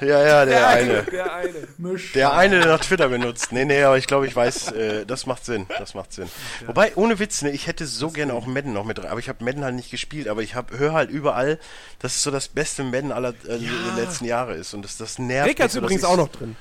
Ja, 0.00 0.26
ja, 0.26 0.44
der, 0.44 0.68
eine. 0.68 1.02
Der 1.04 1.34
eine. 1.34 1.66
Der 2.14 2.32
eine, 2.32 2.58
der 2.60 2.68
noch 2.68 2.80
Twitter 2.80 3.08
benutzt. 3.08 3.52
Nee, 3.52 3.64
nee, 3.64 3.82
aber 3.82 3.98
ich 3.98 4.06
glaube, 4.06 4.26
ich 4.26 4.34
weiß, 4.34 4.72
äh, 4.72 5.06
das 5.06 5.26
macht 5.26 5.44
Sinn. 5.44 5.66
Das 5.78 5.94
macht 5.94 6.12
Sinn. 6.12 6.28
Wobei, 6.66 6.92
ohne 6.96 7.18
Witz, 7.18 7.42
ne, 7.42 7.50
ich 7.50 7.66
hätte 7.66 7.86
so 7.86 8.10
gerne 8.10 8.34
auch 8.34 8.46
Madden 8.46 8.72
noch 8.72 8.84
mit 8.84 8.98
drin. 8.98 9.08
Aber 9.08 9.20
ich 9.20 9.28
habe 9.28 9.44
Madden 9.44 9.64
halt 9.64 9.74
nicht 9.74 9.90
gespielt, 9.90 10.28
aber 10.28 10.42
ich 10.42 10.54
höre 10.54 10.92
halt 10.92 11.10
überall, 11.10 11.58
dass 11.98 12.16
es 12.16 12.22
so 12.22 12.30
das 12.30 12.48
beste 12.48 12.82
Madden 12.82 13.12
aller 13.12 13.30
äh, 13.30 13.58
der 13.58 14.04
letzten 14.04 14.24
Jahre 14.24 14.54
ist. 14.54 14.74
Und 14.74 14.82
das, 14.82 14.96
das 14.96 15.18
nervt 15.18 15.48
Rick 15.48 15.58
mich 15.58 15.64
hat's 15.64 15.74
so, 15.74 15.80
dass 15.80 15.86
übrigens 15.86 16.04
auch 16.04 16.16
noch 16.16 16.28
drin. 16.28 16.56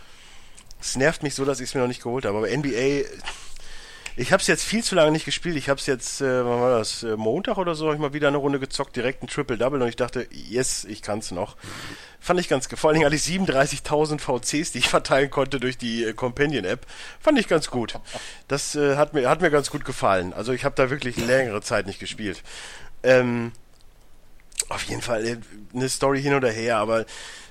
Es 0.81 0.95
nervt 0.95 1.23
mich 1.23 1.35
so, 1.35 1.45
dass 1.45 1.59
ich 1.59 1.69
es 1.69 1.75
mir 1.75 1.81
noch 1.81 1.87
nicht 1.87 2.03
geholt 2.03 2.25
habe. 2.25 2.37
Aber 2.37 2.47
NBA, 2.47 3.03
ich 4.15 4.31
habe 4.31 4.41
es 4.41 4.47
jetzt 4.47 4.63
viel 4.63 4.83
zu 4.83 4.95
lange 4.95 5.11
nicht 5.11 5.25
gespielt. 5.25 5.55
Ich 5.55 5.69
habe 5.69 5.79
es 5.79 5.85
jetzt, 5.85 6.21
äh, 6.21 6.45
wann 6.45 6.61
war 6.61 6.77
das, 6.77 7.03
äh, 7.03 7.15
Montag 7.15 7.57
oder 7.57 7.75
so, 7.75 7.85
habe 7.85 7.95
ich 7.95 8.01
mal 8.01 8.13
wieder 8.13 8.27
eine 8.27 8.37
Runde 8.37 8.59
gezockt, 8.59 8.95
direkt 8.95 9.23
ein 9.23 9.27
Triple-Double 9.27 9.81
und 9.81 9.87
ich 9.87 9.95
dachte, 9.95 10.27
yes, 10.31 10.85
ich 10.85 11.01
kann 11.01 11.19
es 11.19 11.31
noch. 11.31 11.55
Fand 12.19 12.39
ich 12.39 12.49
ganz, 12.49 12.67
vor 12.67 12.89
allen 12.89 12.95
Dingen 12.95 13.05
hatte 13.05 13.15
ich 13.15 13.23
37.000 13.23 14.19
VCs, 14.19 14.73
die 14.73 14.79
ich 14.79 14.89
verteilen 14.89 15.29
konnte 15.29 15.59
durch 15.59 15.77
die 15.77 16.03
äh, 16.03 16.13
Companion-App. 16.13 16.85
Fand 17.19 17.39
ich 17.39 17.47
ganz 17.47 17.69
gut. 17.69 17.95
Das 18.47 18.75
äh, 18.75 18.97
hat, 18.97 19.13
mir, 19.13 19.29
hat 19.29 19.41
mir 19.41 19.51
ganz 19.51 19.69
gut 19.69 19.85
gefallen. 19.85 20.33
Also 20.33 20.51
ich 20.51 20.65
habe 20.65 20.75
da 20.75 20.89
wirklich 20.89 21.15
längere 21.17 21.61
Zeit 21.61 21.87
nicht 21.87 21.99
gespielt. 21.99 22.43
Ähm, 23.03 23.53
auf 24.67 24.83
jeden 24.83 25.01
Fall 25.01 25.25
äh, 25.25 25.37
eine 25.73 25.89
Story 25.89 26.21
hin 26.21 26.33
oder 26.33 26.51
her, 26.51 26.77
aber 26.77 27.05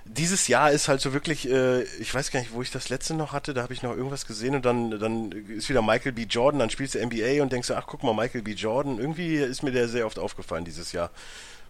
dieses 0.09 0.49
Jahr 0.49 0.71
ist 0.73 0.89
halt 0.89 1.01
so 1.01 1.13
wirklich, 1.13 1.49
äh, 1.51 1.83
ich 2.01 2.13
weiß 2.15 2.31
gar 2.31 2.41
nicht, 2.41 2.53
wo 2.53 2.63
ich 2.63 2.71
das 2.71 2.89
letzte 2.89 3.15
noch 3.15 3.33
hatte, 3.33 3.55
da 3.55 3.63
habe 3.63 3.73
ich 3.73 3.83
noch 3.83 3.95
irgendwas 3.97 4.27
gesehen 4.27 4.55
und 4.55 4.65
dann, 4.65 4.99
dann 4.99 5.33
ist 5.33 5.69
wieder 5.69 5.83
Michael 5.83 6.13
B. 6.13 6.23
Jordan, 6.23 6.59
dann 6.59 6.71
spielst 6.71 6.95
du 6.95 6.99
NBA 7.05 7.43
und 7.43 7.53
denkst 7.53 7.69
du, 7.69 7.75
ach 7.75 7.87
guck 7.87 8.03
mal, 8.03 8.15
Michael 8.15 8.43
B. 8.43 8.53
Jordan, 8.53 8.99
irgendwie 8.99 9.37
ist 9.37 9.63
mir 9.63 9.71
der 9.73 9.89
sehr 9.89 10.07
oft 10.07 10.19
aufgefallen 10.19 10.65
dieses 10.65 10.93
Jahr. 10.93 11.11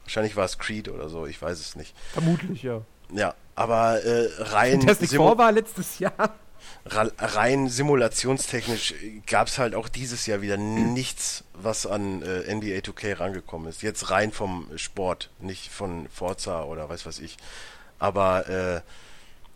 Wahrscheinlich 0.05 0.37
war 0.37 0.45
es 0.45 0.59
Creed 0.59 0.89
oder 0.89 1.09
so, 1.09 1.27
ich 1.27 1.41
weiß 1.41 1.59
es 1.59 1.77
nicht. 1.77 1.95
Vermutlich, 2.13 2.63
ja. 2.63 2.83
Ja, 3.13 3.35
aber 3.55 4.03
äh, 4.05 4.29
rein, 4.39 4.81
Fantastic 4.81 5.11
Simu- 5.11 5.17
Four 5.17 5.39
war 5.39 5.53
letztes 5.53 5.99
Jahr. 5.99 6.35
rein 6.87 7.69
simulationstechnisch 7.69 8.95
gab 9.27 9.49
es 9.49 9.59
halt 9.59 9.75
auch 9.75 9.89
dieses 9.89 10.27
Jahr 10.27 10.41
wieder 10.43 10.57
nichts, 10.57 11.45
was 11.55 11.87
an 11.87 12.23
äh, 12.23 12.55
NBA 12.55 12.79
2K 12.81 13.19
rangekommen 13.19 13.69
ist. 13.69 13.83
Jetzt 13.83 14.11
rein 14.11 14.33
vom 14.33 14.69
Sport, 14.77 15.31
nicht 15.41 15.71
von 15.71 16.09
Forza 16.09 16.65
oder 16.65 16.89
weiß 16.89 17.07
was 17.07 17.19
ich. 17.19 17.37
Aber 17.99 18.49
äh, 18.49 18.81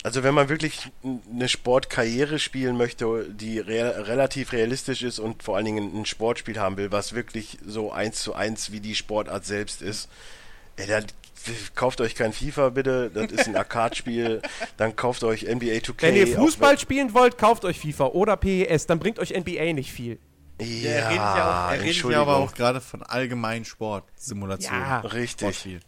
also 0.03 0.25
wenn 0.25 0.35
man 0.35 0.49
wirklich 0.49 0.91
eine 1.33 1.49
Sportkarriere 1.49 2.39
spielen 2.39 2.77
möchte, 2.77 3.27
die 3.31 3.61
rea 3.61 3.89
relativ 4.03 4.53
realistisch 4.53 5.03
ist 5.03 5.21
und 5.21 5.43
vor 5.43 5.57
allen 5.57 5.65
Dingen 5.65 6.01
ein 6.01 6.07
Sportspiel 6.07 6.59
haben 6.59 6.77
will, 6.77 6.91
was 6.91 7.13
wirklich 7.13 7.59
so 7.65 7.93
eins 7.93 8.21
zu 8.21 8.35
eins 8.35 8.73
wie 8.73 8.81
die 8.81 8.97
Sportart 8.97 9.45
selbst 9.45 9.81
ist, 9.81 10.09
ey, 10.77 10.89
dann 10.89 11.05
kauft 11.77 12.01
euch 12.01 12.17
kein 12.17 12.33
FIFA 12.33 12.71
bitte, 12.71 13.11
das 13.15 13.31
ist 13.31 13.47
ein 13.47 13.57
Arcade-Spiel, 13.57 14.43
dann 14.77 14.97
kauft 14.97 15.23
euch 15.23 15.43
NBA 15.43 15.79
2K. 15.79 16.03
Wenn 16.03 16.17
ihr 16.17 16.27
Fußball 16.27 16.79
spielen 16.81 17.15
wollt, 17.15 17.39
kauft 17.39 17.65
euch 17.65 17.79
FIFA 17.79 18.07
oder 18.07 18.37
PES, 18.37 18.87
dann 18.87 18.99
bringt 18.99 19.21
euch 19.21 19.31
NBA 19.31 19.73
nicht 19.73 19.93
viel. 19.93 20.19
Ja, 20.61 20.67
Ja, 20.67 20.91
er 20.91 21.09
redet 21.09 21.17
ja, 21.17 21.67
auch, 21.67 21.73
er 21.73 21.83
redet 21.83 22.11
ja 22.11 22.21
aber 22.23 22.37
auch 22.37 22.55
gerade 22.55 22.81
von 22.81 23.03
allgemeinen 23.05 23.65
Sport-Simulationen. 23.65 24.83
Ja. 24.83 25.01
Richtig. 25.01 25.49
Sportspiel. 25.49 25.81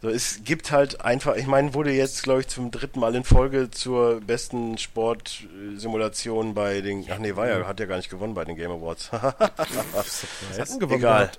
So, 0.00 0.08
es 0.08 0.44
gibt 0.44 0.70
halt 0.70 1.00
einfach, 1.00 1.34
ich 1.34 1.46
meine, 1.46 1.74
wurde 1.74 1.90
jetzt, 1.90 2.22
glaube 2.22 2.40
ich, 2.40 2.48
zum 2.48 2.70
dritten 2.70 3.00
Mal 3.00 3.16
in 3.16 3.24
Folge 3.24 3.70
zur 3.70 4.20
besten 4.20 4.78
Sportsimulation 4.78 6.54
bei 6.54 6.80
den, 6.80 7.04
ach 7.10 7.18
nee, 7.18 7.34
war 7.34 7.48
ja, 7.48 7.66
hat 7.66 7.80
ja 7.80 7.86
gar 7.86 7.96
nicht 7.96 8.08
gewonnen 8.08 8.34
bei 8.34 8.44
den 8.44 8.54
Game 8.54 8.70
Awards. 8.70 9.10
Hatten 9.12 10.78
gewonnen 10.78 11.00
Egal. 11.00 11.32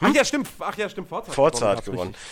Ach 0.00 0.14
ja, 0.14 0.24
stimmt. 0.24 0.48
Ach 0.60 0.76
ja, 0.78 0.88
stimmt. 0.88 1.08
Forza, 1.08 1.32
Forza 1.32 1.68
hat 1.68 1.84
gewonnen. 1.84 2.10
richtig. 2.10 2.22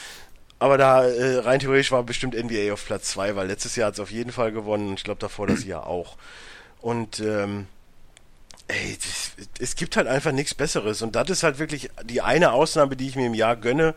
Aber 0.59 0.79
da 0.79 1.05
äh, 1.05 1.39
rein 1.39 1.61
theoretisch 1.61 1.93
war 1.93 2.03
bestimmt 2.03 2.35
NBA 2.35 2.73
auf 2.73 2.87
Platz 2.87 3.11
2, 3.11 3.37
weil 3.37 3.49
letztes 3.49 3.77
Jahr 3.77 3.89
hat 3.89 3.95
es 3.95 4.01
auf 4.01 4.11
jeden 4.11 4.33
Fall 4.33 4.53
gewonnen 4.53 4.89
und 4.89 4.95
ich 4.95 5.05
glaube 5.05 5.21
davor 5.21 5.47
das 5.47 5.65
Jahr 5.65 5.87
auch. 5.87 6.17
Und 6.81 7.21
ähm, 7.21 7.67
ey, 8.69 8.97
es 9.61 9.77
gibt 9.77 9.97
halt 9.97 10.07
einfach 10.07 10.33
nichts 10.33 10.55
Besseres. 10.55 11.03
Und 11.03 11.15
das 11.15 11.29
ist 11.29 11.43
halt 11.43 11.59
wirklich 11.59 11.91
die 12.05 12.23
eine 12.23 12.53
Ausnahme, 12.53 12.97
die 12.97 13.07
ich 13.07 13.17
mir 13.17 13.27
im 13.27 13.35
Jahr 13.35 13.57
gönne, 13.57 13.95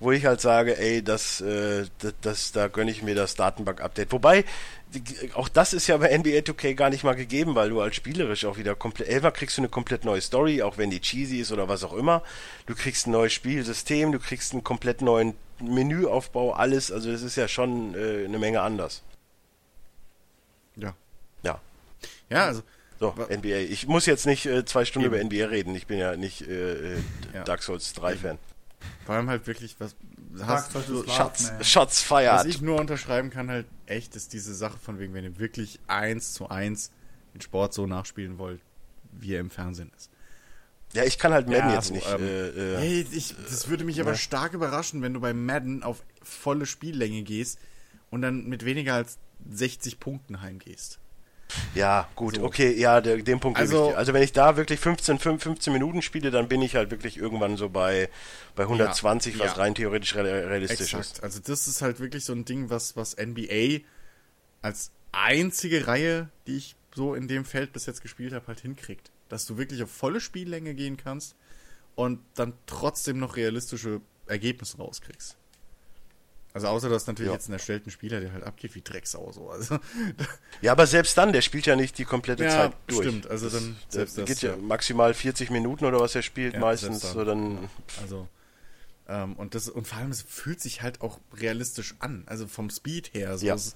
wo 0.00 0.10
ich 0.12 0.24
halt 0.24 0.40
sage, 0.40 0.78
ey, 0.78 1.02
das, 1.02 1.40
äh, 1.42 1.84
das, 1.98 2.14
das 2.22 2.52
da 2.52 2.68
gönne 2.68 2.90
ich 2.90 3.02
mir 3.02 3.14
das 3.14 3.34
Datenbank-Update. 3.34 4.10
Wobei, 4.12 4.44
auch 5.34 5.48
das 5.48 5.72
ist 5.72 5.86
ja 5.86 5.96
bei 5.98 6.16
NBA 6.16 6.38
2K 6.40 6.74
gar 6.74 6.90
nicht 6.90 7.04
mal 7.04 7.14
gegeben, 7.14 7.54
weil 7.54 7.68
du 7.68 7.80
als 7.80 7.94
spielerisch 7.94 8.44
auch 8.46 8.56
wieder 8.56 8.74
komplett, 8.74 9.08
elfer 9.08 9.30
kriegst 9.30 9.58
du 9.58 9.60
eine 9.60 9.68
komplett 9.68 10.04
neue 10.04 10.20
Story, 10.20 10.62
auch 10.62 10.78
wenn 10.78 10.90
die 10.90 11.00
cheesy 11.00 11.38
ist 11.38 11.52
oder 11.52 11.68
was 11.68 11.84
auch 11.84 11.92
immer. 11.92 12.22
Du 12.66 12.74
kriegst 12.74 13.06
ein 13.06 13.12
neues 13.12 13.32
Spielsystem, 13.32 14.10
du 14.10 14.18
kriegst 14.18 14.52
einen 14.52 14.64
komplett 14.64 15.02
neuen 15.02 15.34
Menüaufbau, 15.60 16.52
alles. 16.52 16.90
Also 16.90 17.10
es 17.10 17.22
ist 17.22 17.36
ja 17.36 17.46
schon 17.46 17.94
äh, 17.94 18.24
eine 18.24 18.38
Menge 18.38 18.62
anders. 18.62 19.02
Ja. 20.76 20.94
Ja. 21.42 21.60
Ja, 22.30 22.46
also. 22.46 22.62
So, 22.98 23.14
NBA. 23.30 23.70
Ich 23.70 23.86
muss 23.86 24.04
jetzt 24.04 24.26
nicht 24.26 24.44
äh, 24.44 24.64
zwei 24.66 24.84
Stunden 24.84 25.06
Eben. 25.06 25.14
über 25.14 25.24
NBA 25.24 25.50
reden. 25.50 25.74
Ich 25.74 25.86
bin 25.86 25.98
ja 25.98 26.16
nicht 26.16 26.42
äh, 26.42 26.94
äh, 26.94 26.96
Ja. 27.34 27.44
Dark 27.44 27.62
Souls 27.62 27.94
3 27.94 28.16
Fan. 28.16 28.38
Vor 29.04 29.14
allem 29.14 29.28
halt 29.28 29.46
wirklich, 29.46 29.76
was. 29.78 29.96
Souls 30.34 30.86
so, 30.86 31.04
Shots, 31.06 31.50
man. 31.50 31.64
Shots 31.64 32.10
was 32.10 32.44
ich 32.44 32.60
nur 32.60 32.78
unterschreiben 32.78 33.30
kann, 33.30 33.50
halt 33.50 33.66
echt, 33.86 34.14
ist 34.14 34.32
diese 34.32 34.54
Sache 34.54 34.78
von 34.78 35.00
wegen, 35.00 35.12
wenn 35.12 35.24
ihr 35.24 35.38
wirklich 35.38 35.80
eins 35.88 36.34
zu 36.34 36.48
eins 36.48 36.92
den 37.34 37.40
Sport 37.40 37.74
so 37.74 37.86
nachspielen 37.86 38.38
wollt, 38.38 38.60
wie 39.12 39.34
er 39.34 39.40
im 39.40 39.50
Fernsehen 39.50 39.90
ist. 39.96 40.10
Ja, 40.92 41.04
ich 41.04 41.18
kann 41.18 41.32
halt 41.32 41.48
Madden 41.48 41.68
Ja, 41.68 41.74
jetzt 41.74 41.88
so, 41.88 41.94
nicht. 41.94 42.08
ähm, 42.08 42.22
äh, 42.22 42.48
äh, 42.48 42.76
Hey, 42.78 43.06
ich, 43.10 43.34
das 43.48 43.68
würde 43.68 43.84
mich 43.84 44.00
aber 44.00 44.12
ne? 44.12 44.16
stark 44.16 44.54
überraschen, 44.54 45.02
wenn 45.02 45.14
du 45.14 45.20
bei 45.20 45.32
Madden 45.32 45.82
auf 45.82 46.04
volle 46.22 46.66
Spiellänge 46.66 47.22
gehst 47.22 47.58
und 48.10 48.22
dann 48.22 48.48
mit 48.48 48.64
weniger 48.64 48.94
als 48.94 49.18
60 49.50 49.98
Punkten 49.98 50.42
heimgehst. 50.42 50.99
Ja, 51.74 52.08
gut, 52.16 52.36
So. 52.36 52.44
okay, 52.44 52.72
ja, 52.78 53.00
der, 53.00 53.18
den 53.18 53.40
Punkt 53.40 53.58
gebe 53.58 53.68
Also- 53.68 53.84
ich 53.86 53.92
dir. 53.92 53.98
Also 53.98 54.12
wenn 54.12 54.22
ich 54.22 54.32
da 54.32 54.56
wirklich 54.56 54.80
15, 54.80 55.18
5, 55.18 55.42
15 55.42 55.72
Minuten 55.72 56.02
spiele, 56.02 56.30
dann 56.30 56.48
bin 56.48 56.62
ich 56.62 56.76
halt 56.76 56.90
wirklich 56.90 57.16
irgendwann 57.16 57.56
so 57.56 57.68
bei, 57.68 58.08
bei 58.56 58.64
120, 58.64 59.38
was 59.38 59.56
ja. 59.56 59.62
rein 59.62 59.74
theoretisch 59.74 60.14
real- 60.14 60.26
realistisch 60.26 60.92
ist. 60.92 60.94
Exakt. 60.94 61.22
Also 61.22 61.40
das 61.44 61.68
ist 61.68 61.82
halt 61.82 62.00
wirklich 62.00 62.24
so 62.24 62.32
ein 62.32 62.44
Ding, 62.44 62.70
was, 62.70 62.96
was 62.96 63.16
NBA 63.16 63.80
als 64.62 64.90
einzige 65.12 65.86
Reihe, 65.86 66.28
die 66.46 66.56
ich 66.56 66.76
so 66.94 67.14
in 67.14 67.28
dem 67.28 67.44
Feld 67.44 67.72
bis 67.72 67.86
jetzt 67.86 68.02
gespielt 68.02 68.32
habe, 68.32 68.46
halt 68.46 68.60
hinkriegt. 68.60 69.10
Dass 69.28 69.46
du 69.46 69.56
wirklich 69.58 69.82
auf 69.82 69.90
volle 69.90 70.20
Spiellänge 70.20 70.74
gehen 70.74 70.96
kannst 70.96 71.34
und 71.94 72.20
dann 72.34 72.52
trotzdem 72.66 73.18
noch 73.18 73.36
realistische 73.36 74.00
Ergebnisse 74.26 74.76
rauskriegst. 74.78 75.36
Also 76.52 76.66
außer 76.66 76.88
du 76.88 76.94
hast 76.94 77.06
natürlich 77.06 77.28
Ja. 77.28 77.34
jetzt 77.34 77.46
einen 77.46 77.54
erstellten 77.54 77.90
Spieler, 77.90 78.20
der 78.20 78.32
halt 78.32 78.42
abgeht 78.44 78.74
wie 78.74 78.82
Drecksau 78.82 79.30
so. 79.32 79.50
Also 79.50 79.78
Ja, 80.62 80.72
aber 80.72 80.86
selbst 80.86 81.16
dann, 81.16 81.32
der 81.32 81.42
spielt 81.42 81.66
ja 81.66 81.76
nicht 81.76 81.96
die 81.98 82.04
komplette 82.04 82.44
Ja, 82.44 82.50
Zeit 82.50 82.72
durch. 82.88 83.06
stimmt, 83.08 83.28
also 83.28 83.48
dann 83.48 83.76
das, 83.86 83.94
selbst 83.94 84.18
das, 84.18 84.26
geht 84.26 84.42
ja 84.42 84.50
ja. 84.50 84.56
maximal 84.56 85.14
40 85.14 85.50
Minuten 85.50 85.84
oder 85.84 86.00
was 86.00 86.14
er 86.14 86.22
spielt, 86.22 86.58
meistens. 86.58 87.00
selbst 87.00 87.12
So 87.14 87.24
dann, 87.24 87.68
Also, 88.02 88.26
ähm, 89.08 89.34
und 89.36 89.54
das, 89.54 89.68
und 89.68 89.86
vor 89.86 89.98
allem, 89.98 90.10
es 90.10 90.22
fühlt 90.22 90.60
sich 90.60 90.82
halt 90.82 91.00
auch 91.00 91.20
realistisch 91.34 91.94
an. 92.00 92.24
Also 92.26 92.46
vom 92.46 92.68
Speed 92.70 93.14
her. 93.14 93.38
So 93.38 93.46
Ja. 93.46 93.54
Es, 93.54 93.74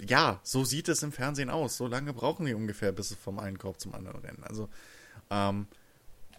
ja, 0.00 0.40
so 0.42 0.64
sieht 0.64 0.88
es 0.88 1.02
im 1.02 1.12
Fernsehen 1.12 1.50
aus. 1.50 1.76
So 1.76 1.86
lange 1.86 2.12
brauchen 2.12 2.46
die 2.46 2.54
ungefähr, 2.54 2.92
bis 2.92 3.10
sie 3.10 3.16
vom 3.16 3.38
einen 3.38 3.58
Korb 3.58 3.78
zum 3.80 3.94
anderen 3.94 4.20
rennen. 4.20 4.42
Also, 4.44 4.68
ähm, 5.30 5.66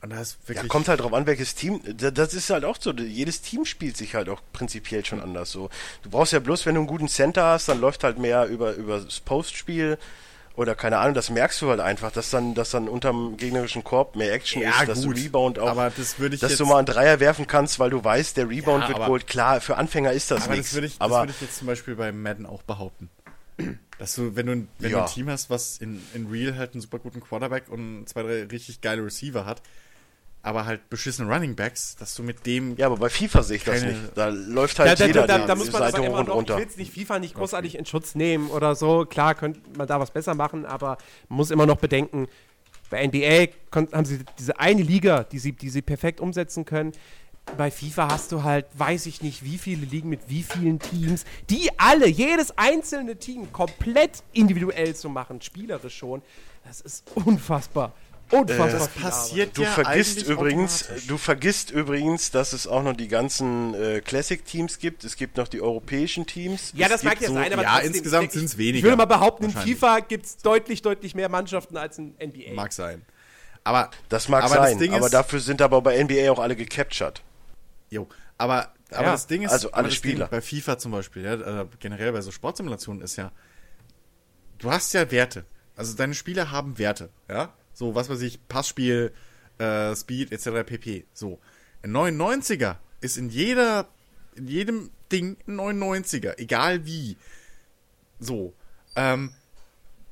und 0.04 0.10
da 0.12 0.22
ist 0.22 0.38
ja, 0.44 0.50
wirklich. 0.50 0.68
kommt 0.70 0.88
halt 0.90 1.00
drauf 1.00 1.14
an, 1.14 1.26
welches 1.26 1.56
Team. 1.56 1.80
Da- 1.98 2.12
Das 2.12 2.34
ist 2.34 2.50
halt 2.50 2.66
auch 2.66 2.78
so. 2.80 2.92
Jedes 2.92 3.42
Team 3.42 3.66
spielt 3.66 3.98
sich 3.98 4.14
halt 4.16 4.30
auch 4.30 4.42
prinzipiell 4.52 5.04
schon 5.06 5.22
anders. 5.22 5.52
So, 5.52 5.70
du 6.04 6.10
brauchst 6.12 6.34
ja 6.34 6.40
bloß, 6.40 6.66
wenn 6.66 6.76
du 6.76 6.82
einen 6.82 6.88
guten 6.88 7.08
Center 7.08 7.44
hast, 7.46 7.70
dann 7.70 7.80
läuft 7.82 8.04
halt 8.04 8.20
mehr 8.20 8.46
über 8.48 8.74
über 8.76 9.00
das 9.00 9.20
Postspiel 9.22 9.98
oder 10.56 10.76
keine 10.76 10.98
Ahnung. 11.00 11.14
Das 11.16 11.30
merkst 11.32 11.60
du 11.62 11.70
halt 11.70 11.80
einfach, 11.80 12.12
dass 12.12 12.30
dann, 12.30 12.54
dass 12.54 12.70
dann 12.72 12.88
unterm 12.88 13.38
gegnerischen 13.38 13.84
Korb 13.84 14.16
mehr 14.16 14.32
Action 14.34 14.62
Ja, 14.62 14.82
ist, 14.82 14.88
dass 14.90 15.04
gut, 15.04 15.18
du 15.18 15.22
Rebound 15.22 15.58
auch, 15.58 15.70
aber 15.70 15.90
das 15.96 16.20
würde 16.20 16.36
ich 16.36 16.42
dass 16.42 16.58
du 16.58 16.64
jetzt- 16.66 16.70
mal 16.70 16.78
einen 16.78 16.86
Dreier 16.86 17.20
werfen 17.20 17.48
kannst, 17.48 17.80
weil 17.80 17.90
du 17.90 18.04
weißt, 18.04 18.38
der 18.38 18.50
Rebound 18.50 18.84
Ja, 18.84 18.88
wird 18.90 18.98
aber- 18.98 19.06
geholt. 19.06 19.26
Klar, 19.28 19.62
für 19.62 19.78
Anfänger 19.78 20.12
ist 20.12 20.30
das 20.30 20.44
aber 20.44 20.54
nichts. 20.56 20.70
das 20.70 20.76
würde 20.76 20.88
ich, 20.88 20.94
das 20.98 21.02
aber 21.02 21.20
würde 21.22 21.32
ich 21.32 21.42
jetzt 21.42 21.58
zum 21.58 21.68
Beispiel 21.68 21.96
bei 21.96 22.12
Madden 22.12 22.46
auch 22.46 22.62
behaupten. 22.64 23.10
Dass 24.00 24.16
du, 24.16 24.36
wenn 24.36 24.48
du, 24.48 24.52
ein- 24.54 24.68
wenn 24.80 24.92
du 24.92 24.98
Ja. 24.98 25.06
ein 25.06 25.10
Team 25.12 25.30
hast, 25.30 25.50
was 25.50 25.78
in, 25.78 26.02
in 26.14 26.28
Real 26.28 26.58
halt 26.58 26.74
einen 26.74 26.82
super 26.82 27.00
guten 27.00 27.22
Quarterback 27.22 27.70
und 27.70 28.08
zwei, 28.10 28.24
drei 28.24 28.44
richtig 28.44 28.82
geile 28.82 29.06
Receiver 29.06 29.46
hat, 29.46 29.62
aber 30.44 30.66
halt 30.66 30.90
beschissene 30.90 31.34
Running 31.34 31.56
Backs, 31.56 31.96
dass 31.96 32.14
du 32.16 32.22
mit 32.22 32.46
dem 32.46 32.76
ja, 32.78 32.88
aber 32.88 32.98
bei 32.98 33.10
FIFA 33.10 33.44
sehe 33.44 33.58
ich 33.58 33.64
das 33.64 33.82
nicht. 33.82 33.98
Da 34.14 34.28
läuft 34.28 34.78
Da, 34.78 34.86
halt 34.86 35.00
da, 35.00 35.06
jeder 35.06 35.26
da, 35.26 35.40
die 35.40 35.48
da 35.48 35.56
muss 35.56 35.72
man 35.72 35.82
Seite 35.82 36.02
auch 36.02 36.02
hoch 36.02 36.08
immer 36.08 36.20
und 36.20 36.28
noch, 36.28 36.36
runter. 36.36 36.54
ich 36.54 36.58
will 36.60 36.66
jetzt 36.66 36.78
nicht 36.78 36.94
FIFA 36.94 37.20
nicht 37.20 37.36
großartig 37.36 37.76
in 37.76 37.86
Schutz 37.86 38.14
nehmen 38.14 38.50
oder 38.50 38.76
so. 38.76 39.06
Klar 39.06 39.36
könnte 39.36 39.62
man 39.78 39.88
da 39.88 40.02
was 40.02 40.12
besser 40.12 40.36
machen, 40.36 40.66
aber 40.66 40.98
man 41.30 41.38
muss 41.38 41.50
immer 41.50 41.66
noch 41.66 41.78
bedenken, 41.78 42.28
bei 42.90 43.08
NBA 43.08 43.54
haben 43.94 44.06
sie 44.06 44.20
diese 44.38 44.60
eine 44.60 44.84
Liga, 44.84 45.24
die 45.24 45.40
sie, 45.40 45.54
die 45.54 45.70
sie 45.70 45.82
perfekt 45.82 46.20
umsetzen 46.20 46.66
können. 46.66 46.92
Bei 47.58 47.72
FIFA 47.72 48.10
hast 48.12 48.32
du 48.34 48.44
halt, 48.44 48.66
weiß 48.74 49.06
ich 49.06 49.22
nicht, 49.22 49.44
wie 49.44 49.58
viele 49.58 49.86
Ligen 49.86 50.10
mit 50.10 50.22
wie 50.28 50.44
vielen 50.44 50.80
Teams, 50.80 51.24
die 51.50 51.70
alle, 51.78 52.08
jedes 52.08 52.58
einzelne 52.58 53.16
Team 53.16 53.52
komplett 53.54 54.24
individuell 54.34 54.94
zu 54.94 55.10
machen, 55.10 55.42
spielerisch 55.42 55.98
schon. 55.98 56.22
Das 56.66 56.82
ist 56.82 57.06
unfassbar. 57.16 57.94
Unfassbar. 58.34 58.70
das 58.70 58.88
viel 58.90 59.02
passiert 59.04 59.58
Du 59.58 59.62
ja 59.64 59.70
vergisst 59.72 60.18
eigentlich 60.18 60.30
übrigens, 60.30 60.86
du 61.08 61.18
vergisst 61.18 61.72
übrigens, 61.72 62.32
dass 62.32 62.54
es 62.54 62.68
auch 62.68 62.84
noch 62.84 62.94
die 62.96 63.08
ganzen 63.08 63.74
äh, 63.74 64.02
Classic-Teams 64.02 64.80
gibt. 64.80 65.04
Es 65.04 65.16
gibt 65.16 65.38
noch 65.38 65.48
die 65.48 65.62
europäischen 65.62 66.26
Teams. 66.26 66.72
Ja, 66.76 66.88
es 66.88 66.94
das 66.94 67.04
mag 67.04 67.22
ja 67.22 67.28
so, 67.28 67.34
sein, 67.36 67.54
aber 67.54 67.64
ja, 67.64 67.74
trotzdem, 67.76 67.94
insgesamt 67.94 68.26
ich- 68.28 68.32
sind's 68.34 68.54
Ich 68.54 68.58
weniger, 68.58 68.84
würde 68.86 68.98
mal 68.98 69.06
behaupten, 69.06 69.46
in. 69.46 69.52
FIFA 69.52 70.00
gibt 70.02 70.26
es 70.26 70.38
deutlich, 70.38 70.82
deutlich 70.82 71.16
mehr 71.16 71.30
Mannschaften 71.30 71.78
als 71.78 71.98
in 71.98 72.16
NBA. 72.20 72.54
Mag 72.54 72.74
sein. 72.74 73.04
Aber 73.64 73.90
Das 74.10 74.28
mag 74.28 74.44
aber 74.44 74.56
das 74.56 74.70
sein, 74.72 74.80
Ding 74.80 74.94
aber 74.94 75.06
ist- 75.06 75.14
dafür 75.14 75.40
sind 75.40 75.62
aber 75.62 75.82
bei 75.82 75.98
NBA 76.04 76.30
auch 76.32 76.40
alle 76.40 76.56
gecaptured. 76.56 77.22
Jo, 77.90 78.08
aber, 78.38 78.74
aber 78.92 79.04
Ja, 79.06 79.12
das 79.12 79.28
Ding 79.28 79.44
ist, 79.44 79.52
also 79.52 79.72
alle 79.72 79.88
das 79.88 79.96
Spieler. 79.96 80.26
Ding 80.26 80.32
bei 80.32 80.42
FIFA 80.42 80.78
zum 80.78 80.92
Beispiel, 80.92 81.24
ja, 81.24 81.34
äh, 81.62 81.66
generell 81.80 82.12
bei 82.12 82.22
so 82.22 82.32
Sportsimulationen 82.32 83.02
ist 83.02 83.16
ja, 83.16 83.32
du 84.58 84.72
hast 84.72 84.94
ja 84.94 85.10
Werte. 85.12 85.46
Also 85.76 85.96
deine 85.96 86.14
Spieler 86.14 86.52
haben 86.52 86.78
Werte, 86.78 87.10
ja. 87.30 87.54
So, 87.74 87.96
was 87.96 88.10
weiß 88.10 88.22
ich, 88.22 88.48
Passspiel, 88.48 89.12
äh, 89.58 89.96
Speed, 89.96 90.32
etc. 90.32 90.66
pp. 90.66 91.06
So. 91.14 91.40
Ein 91.82 91.92
99er 91.92 92.78
ist 93.02 93.18
in 93.18 93.30
jeder, 93.30 93.88
in 94.36 94.48
jedem 94.48 94.92
Ding 95.12 95.38
ein 95.48 95.60
99er, 95.60 96.38
egal 96.38 96.86
wie. 96.86 97.18
So. 98.20 98.54
Ähm, 98.96 99.34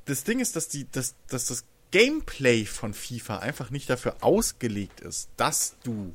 das 0.04 0.24
Ding 0.24 0.40
ist, 0.40 0.56
dass 0.56 0.68
die, 0.68 0.90
dass, 0.90 1.14
dass 1.28 1.46
das 1.46 1.64
Gameplay 1.90 2.64
von 2.64 2.94
FIFA 2.94 3.38
einfach 3.38 3.70
nicht 3.70 3.88
dafür 3.88 4.16
ausgelegt 4.20 5.00
ist, 5.00 5.28
dass 5.36 5.76
du 5.84 6.14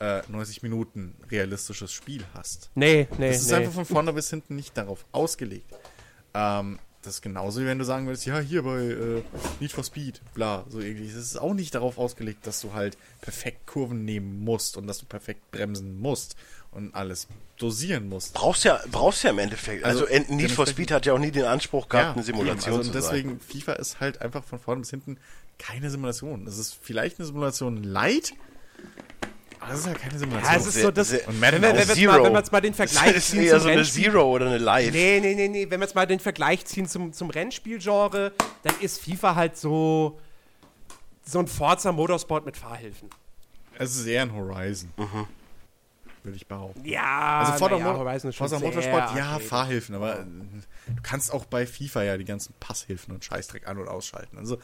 äh, 0.00 0.22
90 0.28 0.62
Minuten 0.62 1.14
realistisches 1.30 1.92
Spiel 1.92 2.24
hast. 2.34 2.70
Nee, 2.74 3.08
nee, 3.18 3.28
Das 3.28 3.40
ist 3.42 3.48
nee. 3.48 3.56
einfach 3.56 3.72
von 3.72 3.84
vorne 3.84 4.12
bis 4.12 4.30
hinten 4.30 4.56
nicht 4.56 4.76
darauf 4.76 5.04
ausgelegt. 5.12 5.72
Ähm, 6.34 6.78
das 7.04 7.16
ist 7.16 7.22
genauso 7.22 7.60
wie 7.60 7.66
wenn 7.66 7.78
du 7.78 7.84
sagen 7.84 8.06
würdest, 8.06 8.26
ja, 8.26 8.38
hier 8.38 8.62
bei 8.62 8.80
äh, 8.80 9.22
Need 9.60 9.72
for 9.72 9.84
Speed, 9.84 10.20
bla, 10.34 10.64
so 10.68 10.80
irgendwie. 10.80 11.06
Das 11.06 11.16
ist 11.16 11.40
auch 11.40 11.54
nicht 11.54 11.74
darauf 11.74 11.98
ausgelegt, 11.98 12.46
dass 12.46 12.60
du 12.60 12.72
halt 12.72 12.96
perfekt 13.20 13.66
Kurven 13.66 14.04
nehmen 14.04 14.44
musst 14.44 14.76
und 14.76 14.86
dass 14.86 14.98
du 14.98 15.06
perfekt 15.06 15.50
bremsen 15.50 16.00
musst 16.00 16.36
und 16.70 16.94
alles 16.94 17.28
dosieren 17.56 18.08
musst. 18.08 18.34
Brauchst 18.34 18.64
ja, 18.64 18.80
brauchst 18.90 19.22
ja 19.22 19.30
im 19.30 19.38
Endeffekt. 19.38 19.84
Also, 19.84 20.06
Also, 20.06 20.34
Need 20.34 20.50
for 20.50 20.66
Speed 20.66 20.90
hat 20.90 21.06
ja 21.06 21.12
auch 21.12 21.18
nie 21.18 21.30
den 21.30 21.44
Anspruch 21.44 21.88
gehabt, 21.88 22.16
eine 22.16 22.26
eben. 22.26 22.26
Simulation 22.26 22.74
also, 22.74 22.90
zu 22.90 22.96
und 22.96 23.02
sein. 23.02 23.12
deswegen, 23.14 23.40
FIFA 23.40 23.72
ist 23.74 24.00
halt 24.00 24.20
einfach 24.22 24.44
von 24.44 24.58
vorne 24.58 24.80
bis 24.80 24.90
hinten 24.90 25.18
keine 25.58 25.90
Simulation. 25.90 26.46
Es 26.46 26.58
ist 26.58 26.76
vielleicht 26.80 27.18
eine 27.18 27.26
Simulation 27.26 27.82
light, 27.84 28.32
es 29.72 29.80
ist 29.80 29.86
halt 29.86 29.98
keine 29.98 30.18
Simulation. 30.18 30.52
Ja, 30.52 30.58
es 30.58 30.66
ist 30.66 30.80
so 30.80 30.90
das. 30.90 31.12
Und 31.12 31.40
wenn, 31.40 31.62
wenn, 31.62 31.76
jetzt 31.76 31.94
Zero. 31.94 32.12
mal, 32.12 32.24
wenn 32.24 32.32
wir 32.32 32.38
jetzt 32.38 32.52
mal 32.52 32.60
den 32.60 32.74
Das 32.76 32.92
Vergleich 32.92 33.16
ist 33.16 33.30
ziehen 33.30 33.42
eher 33.42 33.50
zum 33.52 33.60
so 33.60 33.68
eine 33.68 33.76
Rennspiel. 33.78 34.04
Zero 34.04 34.22
oder 34.30 34.46
eine 34.46 34.58
Live. 34.58 34.92
Nee, 34.92 35.20
nee, 35.20 35.34
nee, 35.34 35.48
nee. 35.48 35.70
Wenn 35.70 35.80
wir 35.80 35.86
jetzt 35.86 35.94
mal 35.94 36.06
den 36.06 36.20
Vergleich 36.20 36.64
ziehen 36.64 36.86
zum, 36.86 37.12
zum 37.12 37.30
Rennspielgenre, 37.30 38.32
dann 38.62 38.74
ist 38.80 39.00
FIFA 39.02 39.34
halt 39.34 39.56
so. 39.56 40.18
So 41.26 41.38
ein 41.38 41.46
Forza 41.46 41.90
Motorsport 41.90 42.44
mit 42.44 42.56
Fahrhilfen. 42.56 43.08
Es 43.78 43.96
ist 43.96 44.06
eher 44.06 44.22
ein 44.22 44.34
Horizon. 44.34 44.90
Würde 46.22 46.36
ich 46.36 46.46
behaupten. 46.46 46.84
Ja, 46.86 47.40
Also 47.40 47.58
Forza, 47.58 47.78
Mo 47.78 47.98
Horizon 47.98 48.30
ist 48.30 48.36
schon 48.36 48.48
Forza 48.48 48.58
sehr 48.58 48.68
Motorsport, 48.68 49.16
ja, 49.16 49.24
arcade. 49.24 49.44
Fahrhilfen, 49.44 49.94
aber 49.94 50.20
äh, 50.20 50.24
du 50.24 51.02
kannst 51.02 51.32
auch 51.32 51.44
bei 51.44 51.66
FIFA 51.66 52.02
ja 52.02 52.16
die 52.16 52.24
ganzen 52.24 52.54
Passhilfen 52.60 53.14
und 53.14 53.24
Scheißdreck 53.24 53.66
an- 53.66 53.78
und 53.78 53.88
ausschalten. 53.88 54.38
Also 54.38 54.58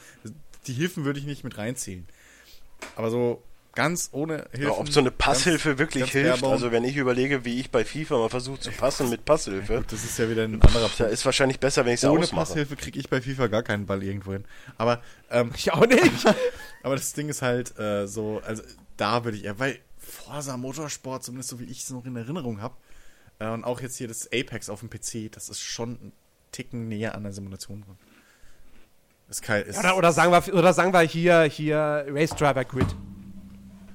die 0.66 0.72
Hilfen 0.72 1.04
würde 1.04 1.18
ich 1.18 1.26
nicht 1.26 1.44
mit 1.44 1.58
reinzählen. 1.58 2.06
Aber 2.96 3.10
so 3.10 3.42
ganz 3.74 4.08
ohne 4.12 4.46
Hilfen. 4.50 4.62
Ja, 4.62 4.70
ob 4.70 4.88
so 4.90 5.00
eine 5.00 5.10
Passhilfe 5.10 5.70
ganz- 5.70 5.78
wirklich 5.78 6.02
ganz 6.02 6.12
hilft, 6.12 6.44
also 6.44 6.72
wenn 6.72 6.84
ich 6.84 6.96
überlege, 6.96 7.44
wie 7.44 7.60
ich 7.60 7.70
bei 7.70 7.84
FIFA 7.84 8.18
mal 8.18 8.28
versuche 8.28 8.58
zu 8.60 8.70
passen 8.72 9.08
mit 9.10 9.24
Passhilfe, 9.24 9.76
Gut, 9.76 9.92
das 9.92 10.04
ist 10.04 10.18
ja 10.18 10.28
wieder 10.28 10.44
ein 10.44 10.54
anderer 10.54 10.88
da 10.88 10.88
Punkt. 10.88 11.12
ist 11.12 11.24
wahrscheinlich 11.24 11.60
besser, 11.60 11.84
wenn 11.84 11.94
ich 11.94 12.02
es 12.02 12.08
Ohne 12.08 12.20
ausmache. 12.24 12.46
Passhilfe 12.46 12.76
kriege 12.76 12.98
ich 12.98 13.08
bei 13.08 13.20
FIFA 13.20 13.46
gar 13.46 13.62
keinen 13.62 13.86
Ball 13.86 14.02
irgendwo 14.02 14.32
hin. 14.32 14.44
Aber, 14.78 15.00
ähm, 15.30 15.52
Ich 15.56 15.72
auch 15.72 15.86
nicht. 15.86 16.02
aber 16.82 16.96
das 16.96 17.12
Ding 17.12 17.28
ist 17.28 17.42
halt 17.42 17.78
äh, 17.78 18.06
so, 18.06 18.40
also 18.44 18.62
da 18.96 19.24
würde 19.24 19.36
ich 19.38 19.44
eher, 19.44 19.58
weil 19.58 19.78
Forza 19.98 20.56
Motorsport, 20.56 21.22
zumindest 21.22 21.50
so 21.50 21.60
wie 21.60 21.64
ich 21.64 21.80
es 21.82 21.90
noch 21.90 22.04
in 22.04 22.16
Erinnerung 22.16 22.60
habe, 22.60 22.74
Äh, 23.38 23.48
und 23.50 23.64
auch 23.64 23.80
jetzt 23.80 23.96
hier 23.96 24.08
das 24.08 24.26
Apex 24.32 24.68
auf 24.68 24.80
dem 24.80 24.90
PC, 24.90 25.30
das 25.32 25.48
ist 25.48 25.60
schon 25.60 25.92
ein 25.92 26.12
Ticken 26.52 26.88
näher 26.88 27.14
an 27.14 27.22
der 27.22 27.32
Simulation 27.32 27.82
dran. 27.82 27.96
Ist 29.28 29.42
kein, 29.42 29.62
ist, 29.64 29.78
Oder, 29.78 29.96
oder, 29.96 30.12
sagen 30.12 30.32
wir, 30.32 30.54
oder 30.54 30.72
sagen 30.74 30.92
wir 30.92 31.00
hier, 31.02 31.42
hier 31.44 32.04
Race 32.08 32.30
Driver 32.30 32.64
Grid. 32.64 32.88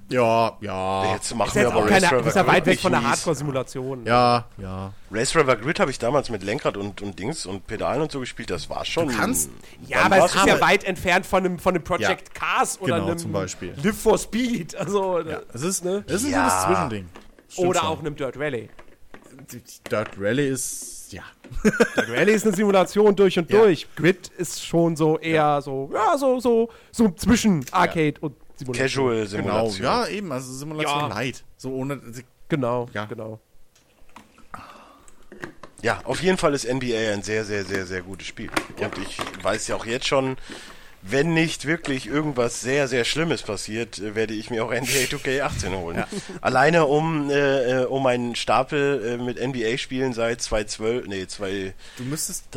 Ja, 0.10 0.58
ja. 0.62 1.14
Jetzt 1.14 1.34
machen 1.36 1.48
Ist 1.50 1.56
wir 1.56 1.62
jetzt 1.64 1.72
aber 1.72 1.80
auch 1.80 1.84
Race 1.90 1.92
keine, 2.04 2.08
Driver 2.08 2.28
ist 2.28 2.36
ja 2.36 2.44
Grid 2.44 2.54
weit 2.54 2.66
weg 2.68 2.80
von 2.80 2.92
der. 2.92 3.04
Hardcore-Simulation. 3.10 4.06
Ja, 4.06 4.46
ja. 4.58 4.94
Race 5.12 5.32
Driver 5.32 5.56
Grid 5.56 5.80
habe 5.80 5.92
ich 5.92 6.00
damals 6.00 6.30
mit 6.30 6.44
Lenkrad 6.44 6.78
und, 6.78 7.02
und 7.02 7.18
Dings 7.20 7.46
und 7.46 7.66
Pedalen 7.68 8.02
und 8.02 8.12
so 8.12 8.20
gespielt. 8.20 8.50
Das 8.50 8.70
war 8.70 8.86
schon. 8.86 9.08
Du 9.08 9.16
kannst- 9.18 9.50
Ja, 9.88 10.04
aber 10.04 10.18
es 10.26 10.36
ist 10.36 10.46
ja 10.46 10.54
aber- 10.56 10.62
weit 10.62 10.84
entfernt 10.84 11.26
von 11.26 11.46
einem, 11.46 11.60
von 11.60 11.74
einem 11.76 11.84
Project 11.84 12.34
Cars 12.36 12.80
oder 12.82 12.96
genau, 12.96 13.08
einem 13.08 13.18
zum 13.18 13.32
Beispiel. 13.32 13.74
Live 13.82 13.98
for 14.00 14.18
Speed. 14.18 14.76
Also, 14.76 15.20
ja. 15.22 15.42
Es 15.54 15.62
ist, 15.64 15.84
es 15.86 16.12
ist 16.22 16.26
ein 16.26 16.32
Ja. 16.32 16.44
gutes 16.44 16.66
Zwischending. 16.66 17.10
Stimmt 17.48 17.68
oder 17.70 17.80
schon. 17.80 17.90
auch 17.90 18.00
einem 18.00 18.16
Dirt 18.16 18.38
Rally. 18.38 18.70
Dirt 19.92 20.10
Rally 20.20 20.48
ist, 20.50 21.12
ja. 21.12 21.24
Dirt 21.64 22.10
Rally 22.10 22.34
ist 22.34 22.46
eine 22.46 22.56
Simulation 22.56 23.16
durch 23.16 23.38
und 23.38 23.50
Ja. 23.52 23.60
durch. 23.60 23.88
Grid 23.96 24.28
ist 24.38 24.66
schon 24.66 24.96
so 24.96 25.18
eher 25.20 25.62
so, 25.62 25.90
ja, 25.94 26.18
so, 26.18 26.40
so, 26.40 26.70
so 26.92 27.10
zwischen 27.12 27.66
Arcade 27.72 28.16
und 28.22 28.36
Simulation. 28.58 29.06
Casual 29.08 29.16
Genau, 29.28 29.70
Simulation. 29.70 29.84
ja, 29.84 30.08
eben, 30.08 30.32
also 30.32 30.52
Simulation 30.54 31.00
Ja. 31.02 31.08
light. 31.08 31.44
So 31.58 31.74
ohne, 31.74 32.02
Genau, 32.48 32.88
Ja. 32.94 33.06
genau. 33.06 33.40
Ja, 35.82 36.02
auf 36.06 36.22
jeden 36.22 36.38
Fall 36.38 36.54
ist 36.54 36.66
NBA 36.66 37.12
ein 37.14 37.22
sehr, 37.22 37.44
sehr, 37.46 37.64
sehr, 37.66 37.86
sehr 37.86 38.02
gutes 38.02 38.28
Spiel. 38.28 38.50
Und 38.80 38.98
ich 38.98 39.20
weiß 39.44 39.68
ja 39.68 39.76
auch 39.76 39.86
jetzt 39.86 40.08
schon, 40.08 40.38
wenn 41.08 41.34
nicht 41.34 41.66
wirklich 41.66 42.08
irgendwas 42.08 42.62
sehr, 42.62 42.88
sehr 42.88 43.06
Schlimmes 43.06 43.44
passiert, 43.44 44.00
äh, 44.00 44.16
werde 44.16 44.34
ich 44.34 44.50
mir 44.50 44.66
auch 44.66 44.72
NBA 44.72 45.06
2K18 45.10 45.76
holen. 45.76 46.04
Alleine 46.42 46.86
um, 46.86 47.30
äh, 47.30 47.82
äh, 47.82 47.86
um 47.86 48.06
einen 48.08 48.36
Stapel 48.36 49.06
äh, 49.06 49.18
mit 49.24 49.40
NBA-Spielen 49.40 50.14
seit 50.14 50.42
2012, 50.42 51.08
nee, 51.08 51.28
2013 51.28 51.76
du 51.96 52.04
müsstest, 52.10 52.48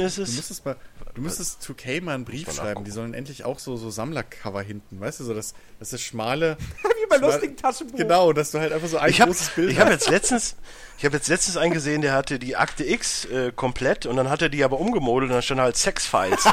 ist 0.00 0.16
du 0.18 0.22
es. 0.22 0.36
müsstest 0.36 0.64
mal, 0.64 0.76
du 1.14 1.22
müsstest 1.22 1.62
2K 1.62 2.02
mal 2.02 2.14
einen 2.14 2.24
Brief 2.24 2.46
mal 2.46 2.52
schreiben. 2.52 2.84
Die 2.84 2.90
sollen 2.90 3.14
endlich 3.14 3.44
auch 3.44 3.58
so, 3.58 3.76
so 3.76 3.90
Sammlercover 3.90 4.62
hinten, 4.62 5.00
weißt 5.00 5.20
du, 5.20 5.24
so 5.24 5.34
das, 5.34 5.54
das 5.80 5.92
ist 5.92 6.02
schmale. 6.02 6.56
Wie 6.82 7.08
bei 7.08 7.16
lustigen 7.16 7.56
Taschenbuch. 7.56 7.96
Genau, 7.98 8.32
dass 8.32 8.52
du 8.52 8.60
halt 8.60 8.72
einfach 8.72 8.88
so 8.88 8.98
ein 8.98 9.10
Ich 9.10 9.20
habe 9.20 9.30
großes 9.32 9.50
Bild 9.50 9.70
ich 9.72 9.78
hab 9.80 9.86
hast. 9.86 9.92
jetzt 9.94 10.10
letztens 10.10 10.56
ich 10.98 11.04
habe 11.04 11.16
jetzt 11.16 11.28
letztens 11.28 11.56
einen 11.56 11.72
gesehen, 11.72 12.02
der 12.02 12.12
hatte 12.12 12.38
die 12.38 12.56
Akte 12.56 12.84
X 12.84 13.24
äh, 13.26 13.52
komplett 13.54 14.04
und 14.06 14.16
dann 14.16 14.28
hat 14.28 14.42
er 14.42 14.48
die 14.48 14.64
aber 14.64 14.80
umgemodelt 14.80 15.30
und 15.30 15.34
dann 15.34 15.42
stand 15.42 15.60
halt 15.60 15.76
Sex-Files. 15.76 16.44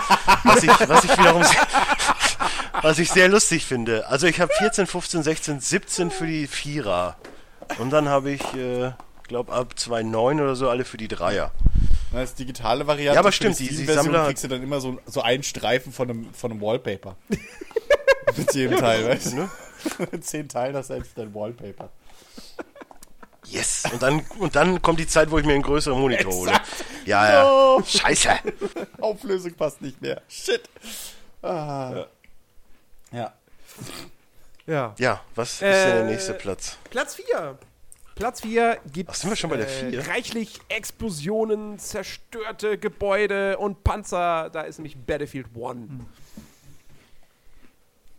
was, 0.43 0.63
ich, 0.63 0.69
was 0.87 1.03
ich 1.03 1.17
wiederum 1.17 1.43
sehr, 1.43 1.67
was 2.81 2.99
ich 2.99 3.09
sehr 3.11 3.27
lustig 3.27 3.65
finde. 3.65 4.07
Also 4.07 4.27
ich 4.27 4.39
habe 4.39 4.53
14, 4.57 4.85
15, 4.87 5.23
16, 5.23 5.59
17 5.59 6.11
für 6.11 6.27
die 6.27 6.47
Vierer. 6.47 7.15
Und 7.79 7.89
dann 7.89 8.07
habe 8.07 8.29
ich, 8.31 8.41
äh, 8.53 8.91
glaube 9.27 9.51
ab 9.51 9.73
2,9 9.77 10.35
oder 10.41 10.55
so 10.55 10.69
alle 10.69 10.85
für 10.85 10.97
die 10.97 11.07
Dreier. 11.07 11.51
Als 12.13 12.35
digitale 12.35 12.85
Variante 12.87 13.15
Ja, 13.15 13.19
aber 13.19 13.31
stimmt, 13.31 13.57
die- 13.59 13.67
die 13.67 13.85
Sammler- 13.85 14.27
kriegst 14.27 14.43
du 14.43 14.47
dann 14.47 14.61
immer 14.63 14.79
so, 14.79 14.99
so 15.07 15.21
einen 15.21 15.41
Streifen 15.43 15.91
von 15.91 16.09
einem, 16.09 16.33
von 16.33 16.51
einem 16.51 16.61
Wallpaper. 16.61 17.15
Mit 18.37 18.53
jedem 18.53 18.77
Teil, 18.77 19.05
weißt 19.07 19.31
du? 19.33 19.35
Ne? 19.37 19.49
Mit 20.11 20.23
zehn 20.25 20.47
Teilen 20.47 20.75
hast 20.75 20.89
du 20.91 20.93
einfach 20.93 21.11
dein 21.15 21.33
Wallpaper. 21.33 21.89
Yes. 23.47 23.83
Und 23.91 24.01
dann, 24.01 24.25
und 24.39 24.55
dann 24.55 24.81
kommt 24.81 24.99
die 24.99 25.07
Zeit, 25.07 25.29
wo 25.31 25.37
ich 25.37 25.45
mir 25.45 25.53
einen 25.53 25.61
größeren 25.63 25.99
Monitor 25.99 26.33
hole. 26.33 26.51
Ja, 27.05 27.31
ja. 27.31 27.45
Oh. 27.49 27.81
Scheiße. 27.85 28.29
Auflösung 28.99 29.53
passt 29.53 29.81
nicht 29.81 30.01
mehr. 30.01 30.21
Shit. 30.27 30.61
Ah. 31.41 32.05
Ja. 33.11 33.33
Ja. 34.65 34.95
Ja, 34.97 35.21
was 35.35 35.53
ist 35.53 35.61
Äh, 35.61 35.85
denn 35.85 35.95
der 35.97 36.03
nächste 36.05 36.33
Platz? 36.33 36.77
Platz 36.89 37.15
4. 37.15 37.57
Platz 38.15 38.41
4 38.41 38.79
gibt 38.93 39.09
Ach, 39.09 39.13
sind 39.15 39.29
wir 39.29 39.35
schon 39.35 39.49
bei 39.49 39.57
der 39.57 39.67
vier? 39.67 40.07
reichlich 40.07 40.59
Explosionen, 40.69 41.77
zerstörte 41.79 42.77
Gebäude 42.77 43.57
und 43.57 43.83
Panzer. 43.83 44.49
Da 44.51 44.61
ist 44.61 44.79
nämlich 44.79 44.95
Battlefield 44.97 45.47
1. 45.55 45.89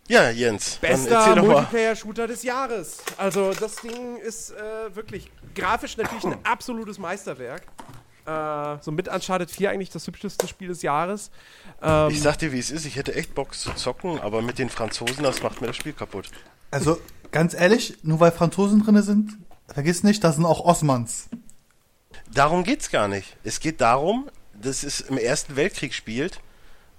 Ja, 0.09 0.31
Jens. 0.31 0.77
Bester. 0.77 1.43
Multiplayer-Shooter 1.43 2.27
des 2.27 2.43
Jahres. 2.43 2.99
Also 3.17 3.53
das 3.53 3.77
Ding 3.77 4.17
ist 4.19 4.53
äh, 4.53 4.95
wirklich 4.95 5.31
grafisch 5.55 5.97
natürlich 5.97 6.25
ein 6.25 6.37
absolutes 6.45 6.99
Meisterwerk. 6.99 7.63
Äh, 8.25 8.83
so 8.83 8.93
mit 8.93 9.09
Uncharted 9.09 9.51
4 9.51 9.71
eigentlich 9.71 9.91
das 9.91 10.07
hübscheste 10.07 10.47
Spiel 10.49 10.69
des 10.69 10.83
Jahres. 10.83 11.31
Ähm, 11.83 12.11
Ich 12.11 12.23
sag 12.23 12.39
dir, 12.39 12.53
wie 12.53 12.59
es 12.59 12.71
ist. 12.71 12.85
Ich 12.87 12.97
hätte 12.97 13.15
echt 13.15 13.35
Bock 13.35 13.55
zu 13.55 13.73
zocken, 13.75 14.21
aber 14.21 14.43
mit 14.43 14.59
den 14.59 14.71
Franzosen, 14.71 15.23
das 15.23 15.43
macht 15.43 15.61
mir 15.61 15.69
das 15.69 15.77
Spiel 15.77 15.93
kaputt. 15.93 16.31
Also, 16.71 17.01
ganz 17.31 17.55
ehrlich, 17.55 17.99
nur 18.03 18.21
weil 18.21 18.33
Franzosen 18.33 18.85
drin 18.85 19.01
sind, 19.03 19.39
vergiss 19.73 20.03
nicht, 20.03 20.23
das 20.25 20.37
sind 20.37 20.45
auch 20.45 20.61
Osmans. 20.65 21.29
Darum 22.33 22.65
geht's 22.65 22.91
gar 22.91 23.09
nicht. 23.09 23.37
Es 23.45 23.61
geht 23.61 23.81
darum, 23.81 24.29
dass 24.61 24.83
es 24.83 25.01
im 25.01 25.19
Ersten 25.19 25.55
Weltkrieg 25.57 25.95
spielt 25.95 26.41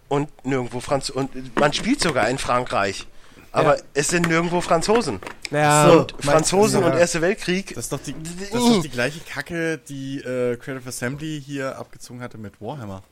und 0.09 0.29
nirgendwo 0.45 0.79
Franz 0.79 1.09
und 1.09 1.55
man 1.59 1.73
spielt 1.73 2.01
sogar 2.01 2.29
in 2.29 2.37
Frankreich. 2.37 3.07
Aber 3.51 3.77
Ja. 3.77 3.83
es 3.93 4.09
sind 4.09 4.27
nirgendwo 4.27 4.61
Franzosen. 4.61 5.19
ja, 5.51 5.89
So. 5.89 5.99
Und 6.01 6.15
Franzosen 6.23 6.81
ja. 6.81 6.87
und 6.87 6.97
Erster 6.97 7.21
Weltkrieg. 7.21 7.73
Das 7.75 7.85
ist 7.85 7.93
doch 7.93 8.01
die, 8.01 8.13
das 8.13 8.31
ist 8.41 8.53
doch 8.53 8.81
die 8.81 8.89
gleiche 8.89 9.19
Kacke, 9.21 9.77
die 9.77 10.19
äh, 10.19 10.57
Creative 10.57 10.87
Assembly 10.87 11.41
hier 11.43 11.77
abgezogen 11.77 12.21
hatte 12.21 12.37
mit 12.37 12.59
Warhammer. 12.61 13.03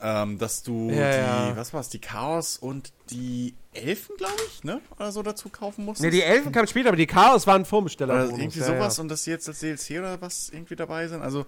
Ähm, 0.00 0.38
dass 0.38 0.62
du 0.62 0.90
Ja, 0.90 1.10
die, 1.10 1.50
ja. 1.50 1.56
was 1.56 1.72
war's, 1.72 1.88
die 1.88 2.00
Chaos 2.00 2.58
und 2.58 2.92
die 3.10 3.54
Elfen, 3.72 4.16
glaube 4.16 4.34
ich, 4.48 4.62
ne? 4.64 4.80
Oder 4.96 5.12
so 5.12 5.22
dazu 5.22 5.48
kaufen 5.48 5.84
musstest. 5.84 6.04
Ne, 6.04 6.10
die 6.10 6.22
Elfen 6.22 6.52
kamen 6.52 6.68
später, 6.68 6.88
aber 6.88 6.96
die 6.96 7.06
Chaos 7.06 7.46
waren 7.46 7.64
Vorbesteller. 7.64 8.14
Oder 8.14 8.24
irgendwie 8.38 8.60
sowas 8.60 8.98
und 8.98 9.08
dass 9.08 9.24
die 9.24 9.30
jetzt 9.30 9.48
als 9.48 9.60
DLC 9.60 9.98
oder 9.98 10.20
was 10.20 10.50
irgendwie 10.50 10.76
dabei 10.76 11.08
sind. 11.08 11.22
Also, 11.22 11.46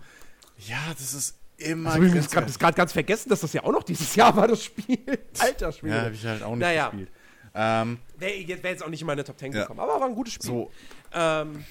ja, 0.59 0.79
das 0.99 1.13
ist 1.13 1.35
immer. 1.59 1.93
Also, 1.93 2.03
ich 2.19 2.37
habe 2.37 2.47
das 2.47 2.59
gerade 2.59 2.75
ganz 2.77 2.93
vergessen, 2.93 3.29
dass 3.31 3.41
das 3.41 3.53
ja 3.53 3.63
auch 3.65 3.73
noch 3.73 3.83
dieses 3.83 4.15
Jahr 4.15 4.35
war, 4.37 4.49
das 4.49 4.63
Spiel. 4.65 4.99
Alter 5.39 5.73
Spiel. 5.73 5.91
ja, 5.91 6.03
habe 6.03 6.15
ich 6.15 6.25
halt 6.27 6.43
auch 6.43 6.51
nicht 6.51 6.61
Naja. 6.61 6.89
gespielt. 6.91 7.11
Ähm, 7.55 7.99
Wäre 8.19 8.35
jetzt, 8.35 8.63
wär 8.63 8.71
jetzt 8.71 8.83
auch 8.85 8.89
nicht 8.91 9.01
in 9.01 9.07
meine 9.07 9.25
Top 9.25 9.39
10 9.39 9.53
Ja. 9.53 9.63
gekommen, 9.63 9.81
aber 9.81 9.99
war 10.01 10.07
ein 10.07 10.15
gutes 10.15 10.35
Spiel. 10.35 10.47
so, 10.51 10.71
Ähm, 11.15 11.65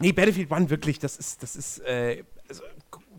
nee, 0.00 0.12
Battlefield 0.12 0.50
1 0.50 0.70
wirklich, 0.70 0.98
das 0.98 1.16
ist, 1.16 1.42
das 1.42 1.54
ist 1.54 1.78
äh, 1.80 2.24
also, 2.48 2.62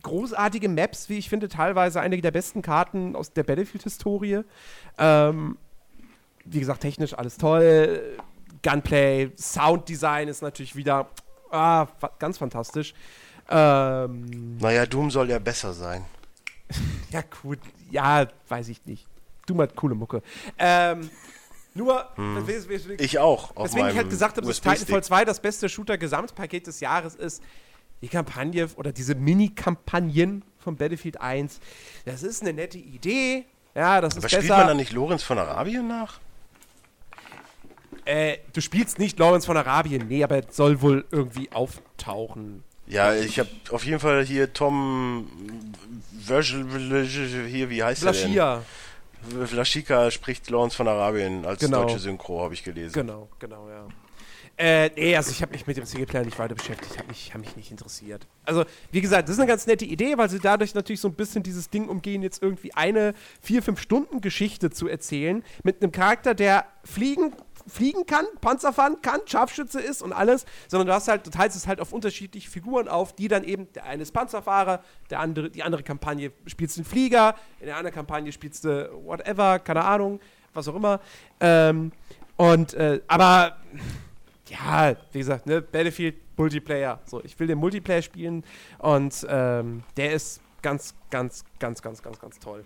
großartige 0.03 0.67
Maps, 0.69 1.07
wie 1.09 1.17
ich 1.17 1.29
finde, 1.29 1.47
teilweise 1.47 2.01
einige 2.01 2.21
der 2.21 2.31
besten 2.31 2.61
Karten 2.61 3.15
aus 3.15 3.31
der 3.33 3.43
Battlefield-Historie. 3.43 4.41
Ähm, 4.97 5.57
wie 6.45 6.59
gesagt, 6.59 6.81
technisch 6.81 7.13
alles 7.13 7.37
toll. 7.37 8.17
Gunplay, 8.63 9.31
Sounddesign 9.37 10.27
ist 10.27 10.41
natürlich 10.41 10.75
wieder 10.75 11.09
ah, 11.51 11.87
ganz 12.19 12.37
fantastisch. 12.37 12.93
Ähm, 13.49 14.57
Naja, 14.57 14.85
Doom 14.85 15.09
soll 15.11 15.29
ja 15.29 15.39
besser 15.39 15.73
sein. 15.73 16.05
ja, 17.11 17.21
gut, 17.41 17.59
ja, 17.89 18.27
weiß 18.49 18.67
ich 18.69 18.85
nicht. 18.85 19.05
Du 19.45 19.55
mal 19.55 19.67
coole 19.69 19.95
Mucke. 19.95 20.21
Ähm, 20.57 21.09
nur, 21.73 22.05
wes- 22.17 22.67
wes- 22.67 22.87
wes- 22.89 22.99
Ich 22.99 23.19
auch. 23.19 23.55
Auf 23.55 23.67
Weswegen 23.69 23.89
ich 23.89 23.95
halt 23.95 24.09
gesagt 24.09 24.37
habe, 24.37 24.45
dass. 24.47 24.59
Titanfall 24.59 25.03
2 25.03 25.25
das 25.25 25.39
beste 25.39 25.69
Shooter-Gesamtpaket 25.69 26.67
des 26.67 26.79
Jahres 26.79 27.15
ist. 27.15 27.41
Die 28.01 28.09
Kampagne 28.09 28.67
oder 28.75 28.91
diese 28.91 29.15
Mini-Kampagnen 29.15 30.43
von 30.59 30.75
Battlefield 30.75 31.19
1, 31.21 31.59
das 32.05 32.21
ist 32.23 32.41
eine 32.41 32.53
nette 32.53 32.77
Idee. 32.77 33.45
Ja, 33.73 34.01
das 34.01 34.17
Aber 34.17 34.25
ist 34.25 34.31
spielt 34.33 34.49
man 34.49 34.67
dann 34.67 34.77
nicht 34.77 34.91
Lorenz 34.91 35.23
von 35.23 35.37
Arabien 35.39 35.87
nach? 35.87 36.19
Äh, 38.05 38.37
du 38.53 38.61
spielst 38.61 38.99
nicht 38.99 39.17
Lawrence 39.19 39.45
von 39.45 39.57
Arabien, 39.57 40.07
nee, 40.07 40.23
aber 40.23 40.47
es 40.47 40.55
soll 40.55 40.81
wohl 40.81 41.05
irgendwie 41.11 41.51
auftauchen. 41.51 42.63
Ja, 42.87 43.13
ich 43.13 43.39
habe 43.39 43.49
auf 43.71 43.85
jeden 43.85 43.99
Fall 43.99 44.25
hier 44.25 44.53
Tom 44.53 45.27
hier, 46.27 47.69
wie 47.69 47.83
heißt 47.83 48.03
der 48.03 48.11
denn? 48.11 48.33
Blaschia. 48.33 48.63
Vlaschika 49.45 50.11
spricht 50.11 50.49
Lawrence 50.49 50.75
von 50.75 50.87
Arabien 50.87 51.45
als 51.45 51.59
Genau. 51.59 51.83
deutsche 51.83 51.99
Synchro, 51.99 52.43
habe 52.43 52.53
ich 52.53 52.63
gelesen. 52.63 52.93
Genau, 52.93 53.29
genau, 53.39 53.69
ja. 53.69 53.87
Äh, 54.59 54.89
nee, 54.95 55.15
also 55.15 55.29
ich 55.29 55.41
habe 55.43 55.51
mich 55.51 55.67
mit 55.67 55.77
dem 55.77 55.85
Singleplayer 55.85 56.25
nicht 56.25 56.39
weiter 56.39 56.55
beschäftigt, 56.55 56.97
habe 56.97 57.09
mich, 57.09 57.31
hab 57.31 57.41
mich 57.41 57.55
nicht 57.55 57.69
interessiert. 57.69 58.25
Also, 58.43 58.65
wie 58.91 59.01
gesagt, 59.01 59.27
das 59.29 59.35
ist 59.35 59.39
eine 59.39 59.47
ganz 59.47 59.67
nette 59.67 59.85
Idee, 59.85 60.17
weil 60.17 60.29
sie 60.29 60.39
dadurch 60.39 60.73
natürlich 60.73 60.99
so 60.99 61.07
ein 61.09 61.13
bisschen 61.13 61.43
dieses 61.43 61.69
Ding 61.69 61.87
umgehen, 61.87 62.23
jetzt 62.23 62.41
irgendwie 62.41 62.73
eine 62.73 63.13
vier, 63.39 63.61
fünf 63.61 63.79
Stunden 63.79 64.19
Geschichte 64.19 64.71
zu 64.71 64.87
erzählen 64.87 65.43
mit 65.63 65.83
einem 65.83 65.91
Charakter, 65.91 66.33
der 66.33 66.65
fliegen, 66.83 67.33
fliegen 67.67 68.05
kann, 68.05 68.25
Panzer 68.41 68.73
fahren 68.73 68.97
kann, 69.01 69.21
Scharfschütze 69.25 69.79
ist 69.79 70.01
und 70.01 70.13
alles, 70.13 70.45
sondern 70.67 70.87
du 70.87 70.93
hast 70.93 71.07
halt, 71.07 71.25
du 71.25 71.31
teilst 71.31 71.57
es 71.57 71.67
halt 71.67 71.79
auf 71.79 71.93
unterschiedliche 71.93 72.49
Figuren 72.49 72.87
auf, 72.87 73.13
die 73.13 73.27
dann 73.27 73.43
eben, 73.43 73.71
der 73.73 73.85
eine 73.85 74.03
ist 74.03 74.11
Panzerfahrer, 74.11 74.81
der 75.09 75.19
andere, 75.19 75.49
die 75.49 75.63
andere 75.63 75.83
Kampagne 75.83 76.31
spielst 76.45 76.77
du 76.77 76.81
einen 76.81 76.85
Flieger, 76.85 77.35
in 77.59 77.67
der 77.67 77.77
anderen 77.77 77.93
Kampagne 77.93 78.31
spielst 78.31 78.63
du 78.63 78.89
whatever, 79.03 79.59
keine 79.59 79.83
Ahnung, 79.83 80.19
was 80.53 80.67
auch 80.67 80.75
immer. 80.75 80.99
Ähm, 81.39 81.91
und, 82.37 82.73
äh, 82.75 83.01
aber 83.07 83.57
ja, 84.49 84.95
wie 85.11 85.19
gesagt, 85.19 85.45
ne, 85.45 85.61
Battlefield 85.61 86.15
Multiplayer. 86.37 86.99
So, 87.05 87.23
ich 87.23 87.39
will 87.39 87.47
den 87.47 87.57
Multiplayer 87.57 88.01
spielen 88.01 88.43
und 88.79 89.25
ähm, 89.29 89.83
der 89.97 90.13
ist 90.13 90.41
ganz, 90.61 90.95
ganz, 91.09 91.43
ganz, 91.59 91.81
ganz, 91.81 92.01
ganz, 92.01 92.19
ganz 92.19 92.39
toll. 92.39 92.63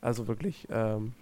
Also 0.00 0.28
wirklich, 0.28 0.68
ähm, 0.70 1.14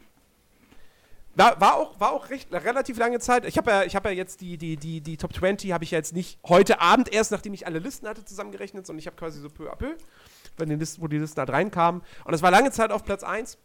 War, 1.37 1.61
war 1.61 1.75
auch, 1.77 2.01
war 2.01 2.13
auch 2.13 2.31
recht, 2.31 2.51
relativ 2.51 2.97
lange 2.97 3.19
Zeit. 3.21 3.45
Ich 3.45 3.59
habe 3.59 3.71
ja, 3.71 3.83
ich 3.85 3.95
hab 3.95 4.07
ja 4.07 4.11
jetzt 4.11 4.41
die, 4.41 4.57
die, 4.57 4.79
die, 4.79 5.03
die 5.03 5.17
Top 5.19 5.35
20 5.35 5.71
habe 5.71 5.85
ich 5.85 5.91
ja 5.91 5.99
jetzt 5.99 6.15
nicht 6.15 6.39
heute 6.49 6.81
Abend 6.81 7.13
erst, 7.13 7.31
nachdem 7.31 7.53
ich 7.53 7.67
alle 7.67 7.79
Listen 7.79 8.09
hatte, 8.09 8.25
zusammengerechnet, 8.25 8.87
sondern 8.87 9.01
ich 9.01 9.07
habe 9.07 9.17
quasi 9.17 9.41
so 9.41 9.51
peu 9.51 9.71
à 9.71 9.77
peu, 9.77 9.97
wenn 10.57 10.71
die 10.71 10.77
Listen, 10.77 11.03
wo 11.03 11.09
die 11.09 11.19
Listen 11.19 11.39
halt 11.39 11.51
reinkamen. 11.51 12.01
Und 12.25 12.33
es 12.33 12.41
war 12.41 12.51
lange 12.51 12.71
Zeit 12.71 12.91
auf 12.91 13.05
Platz 13.05 13.23
1 13.23 13.59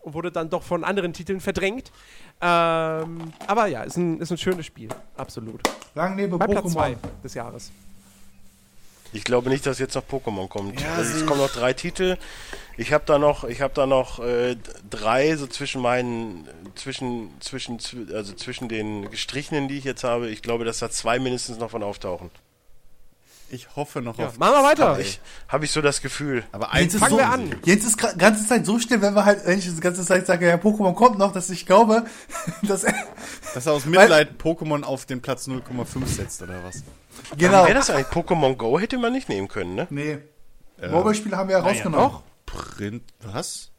und 0.00 0.12
wurde 0.12 0.30
dann 0.30 0.50
doch 0.50 0.62
von 0.62 0.84
anderen 0.84 1.14
Titeln 1.14 1.40
verdrängt. 1.40 1.90
Ähm, 2.42 3.32
aber 3.46 3.66
ja, 3.66 3.82
ist 3.84 3.96
ein, 3.96 4.20
ist 4.20 4.30
ein 4.30 4.36
schönes 4.36 4.66
Spiel. 4.66 4.90
Absolut. 5.16 5.62
Lang 5.94 6.16
lebe 6.18 6.36
Mein 6.36 6.50
Platz 6.50 6.72
2 6.72 6.92
Pokémon. 6.92 7.22
des 7.24 7.34
Jahres. 7.34 7.72
Ich 9.14 9.24
glaube 9.24 9.48
nicht, 9.48 9.64
dass 9.64 9.78
jetzt 9.78 9.94
noch 9.94 10.04
Pokémon 10.04 10.48
kommt. 10.48 10.78
Ja, 10.80 10.94
also, 10.94 11.16
es 11.16 11.24
kommen 11.24 11.40
noch 11.40 11.50
drei 11.50 11.72
Titel. 11.72 12.18
Ich 12.78 12.92
habe 12.92 13.04
da 13.06 13.18
noch, 13.18 13.44
ich 13.44 13.60
habe 13.60 13.74
da 13.74 13.86
noch 13.86 14.20
äh, 14.20 14.56
drei 14.88 15.36
so 15.36 15.46
zwischen 15.48 15.82
meinen, 15.82 16.48
zwischen, 16.76 17.32
zwischen, 17.40 17.78
zw- 17.80 18.14
also 18.14 18.32
zwischen 18.34 18.68
den 18.68 19.10
gestrichenen, 19.10 19.66
die 19.68 19.76
ich 19.78 19.84
jetzt 19.84 20.04
habe. 20.04 20.28
Ich 20.30 20.42
glaube, 20.42 20.64
dass 20.64 20.78
da 20.78 20.88
zwei 20.88 21.18
mindestens 21.18 21.58
noch 21.58 21.70
von 21.72 21.82
auftauchen. 21.82 22.30
Ich 23.50 23.74
hoffe 23.76 24.00
noch 24.02 24.16
Ja, 24.18 24.26
auf. 24.28 24.38
machen 24.38 24.52
wir 24.52 24.62
weiter. 24.62 24.88
Habe 24.90 25.00
ich, 25.02 25.20
hab 25.48 25.62
ich 25.64 25.70
so 25.72 25.80
das 25.80 26.02
Gefühl. 26.02 26.44
Aber 26.52 26.70
Jetzt 26.78 26.94
ist, 26.94 27.00
fangen 27.00 27.12
so, 27.12 27.16
wir 27.18 27.30
an. 27.30 27.54
jetzt 27.64 27.84
ist 27.84 28.00
die 28.00 28.18
ganze 28.18 28.46
Zeit 28.46 28.64
so 28.66 28.78
still, 28.78 29.00
wenn 29.00 29.14
wir 29.14 29.24
halt, 29.24 29.44
wenn 29.46 29.58
ich 29.58 29.64
die 29.64 29.80
ganze 29.80 30.04
Zeit 30.04 30.26
sage, 30.26 30.46
ja, 30.46 30.54
Pokémon 30.56 30.94
kommt 30.94 31.18
noch, 31.18 31.32
dass 31.32 31.48
ich 31.50 31.64
glaube, 31.66 32.04
dass 32.62 32.84
er, 32.84 32.94
Dass 33.54 33.66
er 33.66 33.72
aus 33.72 33.86
Mitleid 33.86 34.40
Pokémon 34.40 34.82
auf 34.84 35.04
den 35.06 35.20
Platz 35.22 35.48
0,5 35.48 36.06
setzt, 36.06 36.42
oder 36.42 36.62
was? 36.62 36.84
genau. 37.36 37.64
Wäre 37.64 37.74
das 37.74 37.88
eigentlich 37.90 38.06
Pokémon 38.08 38.54
Go 38.56 38.78
hätte 38.78 38.98
man 38.98 39.12
nicht 39.14 39.28
nehmen 39.30 39.48
können, 39.48 39.74
ne? 39.74 39.86
Nee. 39.90 40.18
Mobile-Spiele 40.80 41.36
haben 41.36 41.48
wir 41.48 41.56
ja 41.58 41.62
rausgenommen. 41.64 42.10
Doch. 42.10 42.22
Print. 42.50 43.02
Was? 43.20 43.70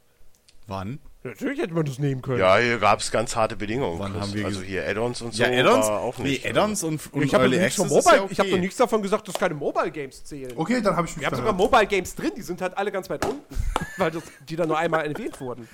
Wann? 0.67 0.99
Natürlich 1.23 1.59
hätte 1.59 1.73
man 1.73 1.83
das 1.85 1.99
nehmen 1.99 2.21
können. 2.21 2.39
Ja, 2.39 2.57
hier 2.57 2.77
gab 2.79 3.01
es 3.01 3.11
ganz 3.11 3.35
harte 3.35 3.57
Bedingungen. 3.57 3.99
Wann 3.99 4.13
Chris. 4.13 4.21
haben 4.21 4.33
wir 4.33 4.45
also 4.45 4.61
hier 4.61 4.87
Add-ons 4.87 5.21
und 5.21 5.33
so. 5.33 5.43
Ja, 5.43 5.49
Add-ons? 5.49 5.87
war 5.87 5.99
auch 5.99 6.17
nicht. 6.19 6.45
Nee, 6.45 6.49
Add-ons 6.49 6.83
und, 6.83 7.13
und 7.13 7.23
Ich 7.23 7.33
Early 7.33 7.57
nichts 7.57 7.75
von 7.75 7.85
Access 7.87 7.97
ist 7.99 8.05
Mobile, 8.05 8.23
ja 8.23 8.31
ich 8.31 8.39
habe 8.39 8.49
okay. 8.49 8.59
nichts 8.59 8.77
davon 8.77 9.01
gesagt, 9.01 9.27
dass 9.27 9.35
keine 9.35 9.53
Mobile 9.53 9.91
Games 9.91 10.23
zählen. 10.23 10.53
Okay, 10.55 10.81
dann 10.81 10.95
habe 10.95 11.07
ich 11.07 11.15
mich 11.15 11.21
Wir 11.21 11.27
haben 11.27 11.35
sogar 11.35 11.51
Mobile 11.51 11.87
Games 11.87 12.15
drin, 12.15 12.31
die 12.37 12.41
sind 12.41 12.61
halt 12.61 12.77
alle 12.77 12.89
ganz 12.91 13.09
weit 13.09 13.25
unten, 13.25 13.43
weil 13.97 14.11
das, 14.11 14.23
die 14.47 14.55
dann 14.55 14.69
nur 14.69 14.77
einmal 14.77 15.05
erwähnt 15.05 15.41
wurden. 15.41 15.67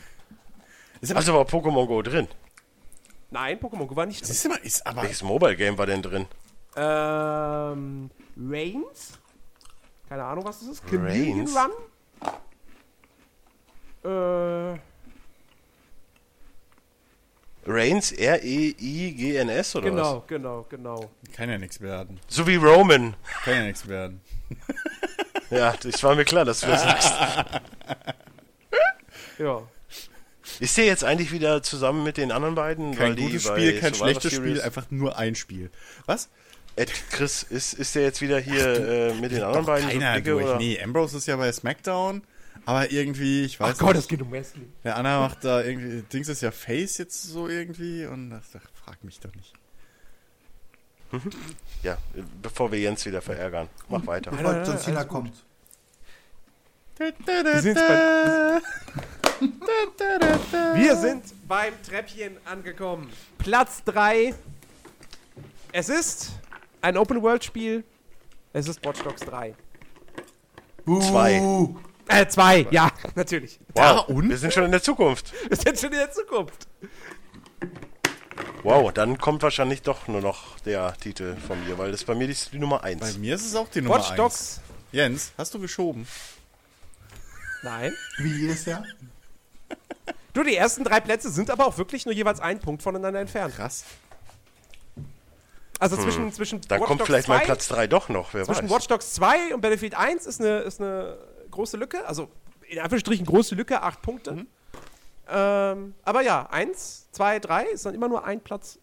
Also 1.14 1.34
war 1.34 1.46
Pokémon 1.46 1.86
Go 1.86 2.02
drin. 2.02 2.28
Nein, 3.30 3.60
Pokémon 3.60 3.86
Go 3.86 3.96
war 3.96 4.08
nicht 4.08 4.24
drin. 4.24 4.32
ist 4.32 4.46
immer, 4.46 4.64
ist 4.64 4.88
aber. 4.88 5.04
Welches 5.04 5.22
Mobile 5.22 5.56
Game 5.56 5.78
war 5.78 5.86
denn 5.86 6.02
drin? 6.02 6.26
Ähm, 6.76 8.10
Reigns? 8.36 9.20
Keine 10.10 10.24
Ahnung, 10.24 10.46
was 10.46 10.62
das 10.62 10.70
ist. 10.70 10.88
Chameleon 10.88 11.40
Reigns? 11.40 11.56
Run? 11.56 11.72
Äh, 14.06 14.80
Reigns, 17.68 18.12
R-E-I-G-N-S 18.12 19.76
oder 19.76 19.90
genau, 19.90 20.24
genau, 20.28 20.66
genau. 20.70 21.10
Kann 21.34 21.50
ja 21.50 21.58
nichts 21.58 21.82
werden. 21.82 22.20
was? 22.28 22.36
So 22.36 22.46
wie 22.46 22.58
Roman. 22.58 23.16
Kann 23.44 23.54
ja 23.56 23.64
nichts 23.64 23.88
werden. 23.88 24.22
Ja, 25.52 25.76
das 25.82 26.02
war 26.04 26.16
mir 26.16 26.26
klar, 26.26 26.44
dass 26.44 26.62
du 26.62 26.68
das 26.68 26.82
sagst. 26.84 27.14
Ja. 29.38 29.62
Ist 30.60 30.78
der 30.78 30.86
jetzt 30.86 31.04
eigentlich 31.04 31.32
wieder 31.32 31.62
zusammen 31.64 32.04
mit 32.04 32.18
den 32.18 32.32
anderen 32.32 32.56
beiden? 32.56 32.96
Kein 32.96 33.16
gutes 33.16 33.44
Spiel, 33.44 33.80
kein 33.80 33.94
Survivor 33.94 34.22
schlechtes 34.22 34.34
Spiel, 34.34 34.62
einfach 34.62 34.86
nur 34.90 35.18
ein 35.18 35.36
Spiel. 35.36 35.70
Was? 36.08 36.30
Ed, 36.76 36.92
Chris, 37.12 37.44
ist, 37.44 37.74
ist 37.74 37.96
der 37.96 38.04
jetzt 38.04 38.22
wieder 38.22 38.40
hier 38.40 39.12
äh, 39.12 39.14
mit 39.14 39.32
den 39.32 39.44
anderen 39.44 39.66
beiden? 39.66 39.88
Keiner 39.90 40.16
Rückblicke, 40.16 40.32
durch. 40.32 40.46
oder? 40.46 40.58
Nee, 40.58 40.82
Ambrose 40.82 41.18
ist 41.18 41.28
ja 41.28 41.36
bei 41.38 41.52
SmackDown, 41.52 42.24
aber 42.66 42.92
irgendwie, 42.92 43.44
ich 43.44 43.60
weiß. 43.60 43.76
Ach 43.76 43.80
Gott, 43.80 43.96
es 43.96 44.08
geht 44.08 44.22
um 44.22 44.32
Wesley. 44.32 44.68
Der 44.84 44.98
Anna 44.98 45.20
macht 45.20 45.44
da 45.44 45.62
irgendwie. 45.62 46.02
Dings 46.02 46.28
ist 46.30 46.42
ja 46.42 46.52
Face 46.52 46.98
jetzt 46.98 47.24
so 47.24 47.48
irgendwie 47.48 48.06
und 48.06 48.32
das, 48.32 48.46
ach, 48.58 48.68
frag 48.84 49.04
mich 49.04 49.20
doch 49.20 49.34
nicht. 49.36 49.54
Mhm. 51.12 51.30
Ja, 51.84 51.98
bevor 52.42 52.72
wir 52.72 52.80
Jens 52.80 53.06
wieder 53.06 53.22
verärgern. 53.22 53.70
Mach 53.90 54.02
mhm. 54.02 54.08
weiter. 54.08 54.32
Bevor 54.32 54.54
ja, 54.54 54.64
John 54.64 54.80
Cena 54.80 55.04
kommt. 55.04 55.34
Wir 56.98 57.62
sind, 57.62 57.78
wir 60.74 60.96
sind 60.96 61.24
beim 61.48 61.74
Treppchen 61.84 62.38
angekommen. 62.46 63.10
Platz 63.38 63.84
3. 63.84 64.34
Es 65.74 65.90
ist 65.90 66.32
ein 66.82 66.96
Open-World-Spiel. 66.98 67.84
Es 68.54 68.70
ist 68.70 68.84
Watch 68.86 69.04
Dogs 69.04 69.22
3. 69.24 69.54
2. 70.86 71.76
Äh, 72.08 72.28
2, 72.28 72.68
ja, 72.72 72.92
natürlich. 73.16 73.60
Wow, 73.74 74.08
und? 74.08 74.30
wir 74.30 74.38
sind 74.38 74.54
schon 74.54 74.66
in 74.66 74.72
der 74.72 74.82
Zukunft. 74.84 75.34
Wir 75.48 75.58
sind 75.58 75.80
schon 75.80 75.92
in 75.92 76.00
der 76.00 76.12
Zukunft. 76.12 76.68
Wow, 78.64 78.92
dann 78.92 79.18
kommt 79.18 79.44
wahrscheinlich 79.44 79.82
doch 79.82 80.08
nur 80.08 80.22
noch 80.22 80.60
der 80.62 80.96
Titel 80.98 81.36
von 81.48 81.64
mir, 81.66 81.78
weil 81.78 81.92
das 81.92 82.04
bei 82.04 82.16
mir 82.16 82.28
ist 82.28 82.52
die 82.52 82.60
Nummer 82.60 82.80
Bei 82.80 82.94
1. 82.94 83.18
mir 83.18 83.36
ist 83.36 83.46
es 83.46 83.56
auch 83.56 83.70
die 83.70 83.82
Nummer 83.82 83.96
Watch 83.98 84.10
1. 84.10 84.18
Dogs. 84.18 84.62
Jens, 84.92 85.34
hast 85.38 85.54
du 85.54 85.60
geschoben? 85.60 86.08
Nein. 87.64 87.94
wie 88.18 88.42
jedes 88.42 88.66
Jahr. 88.66 88.84
Du, 90.34 90.44
die 90.44 90.56
ersten 90.56 90.84
drei 90.84 91.00
Plätze 91.00 91.30
sind 91.32 91.50
aber 91.50 91.66
auch 91.66 91.78
wirklich 91.78 92.06
nur 92.06 92.14
jeweils 92.14 92.40
einen 92.40 92.60
Punkt 92.60 92.84
voneinander 92.84 93.20
entfernt. 93.20 93.56
Krass. 93.56 93.86
Also 95.80 95.98
zwischen, 95.98 96.32
zwischen 96.32 96.62
Dann 96.62 96.80
Watch 96.80 96.88
kommt 96.88 97.02
Dogs 97.02 97.08
vielleicht 97.08 97.26
2, 97.26 97.38
mein 97.38 97.46
Platz 97.46 97.68
3 97.68 97.88
doch 97.88 98.10
noch, 98.10 98.34
wer 98.34 98.46
Zwischen 98.46 98.64
weiß. 98.64 98.72
Watch 98.72 98.88
Dogs 98.88 99.14
2 99.14 99.56
und 99.56 99.62
Battlefield 99.62 99.96
1 99.96 100.26
ist 100.26 100.40
eine, 100.42 100.60
ist 100.60 100.80
eine 100.80 101.18
große 101.56 101.78
Lücke. 101.78 102.06
Also 102.08 102.30
in 102.68 102.80
Anführungsstrichen 102.80 103.26
große 103.26 103.56
Lücke, 103.56 103.82
acht 103.82 104.02
Punkte. 104.02 104.32
Mhm. 104.34 104.48
Ähm, 105.28 105.96
aber 106.04 106.22
ja, 106.22 106.48
1, 106.52 107.10
2, 107.12 107.40
3 107.40 107.64
ist 107.66 107.86
dann 107.86 107.96
immer 107.96 108.08
nur 108.08 108.24
ein 108.26 108.40
Platz 108.42 108.78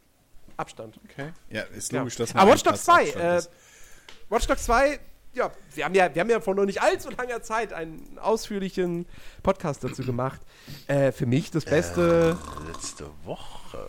Abstand. 0.57 0.99
Okay. 1.05 1.33
Ja, 1.51 1.63
ist 1.63 1.93
Ja. 1.93 2.01
logisch, 2.01 2.17
dass 2.17 2.31
Aber 2.35 2.41
man 2.45 2.49
Watch 2.55 2.63
Dogs 2.65 2.85
Platz 2.85 2.85
2, 2.85 3.03
Abstand 3.15 3.47
äh. 3.47 4.31
Watch 4.33 4.47
Dogs 4.47 4.65
2, 4.65 5.01
ja, 5.35 5.51
wir 5.75 5.85
haben 5.85 5.95
ja, 5.95 6.15
wir 6.15 6.21
haben 6.21 6.31
ja 6.31 6.41
vor 6.41 6.55
noch 6.55 6.65
nicht 6.67 6.83
allzu 6.83 7.11
langer 7.11 7.43
Zeit 7.43 7.73
einen 7.73 8.19
ausführlichen 8.19 9.07
Podcast 9.43 9.83
dazu 9.85 10.03
gemacht. 10.05 10.41
Äh, 10.89 11.11
für 11.13 11.27
mich 11.27 11.51
das 11.51 11.65
beste, 11.65 12.37
Letzte 12.67 13.07
Woche. 13.25 13.89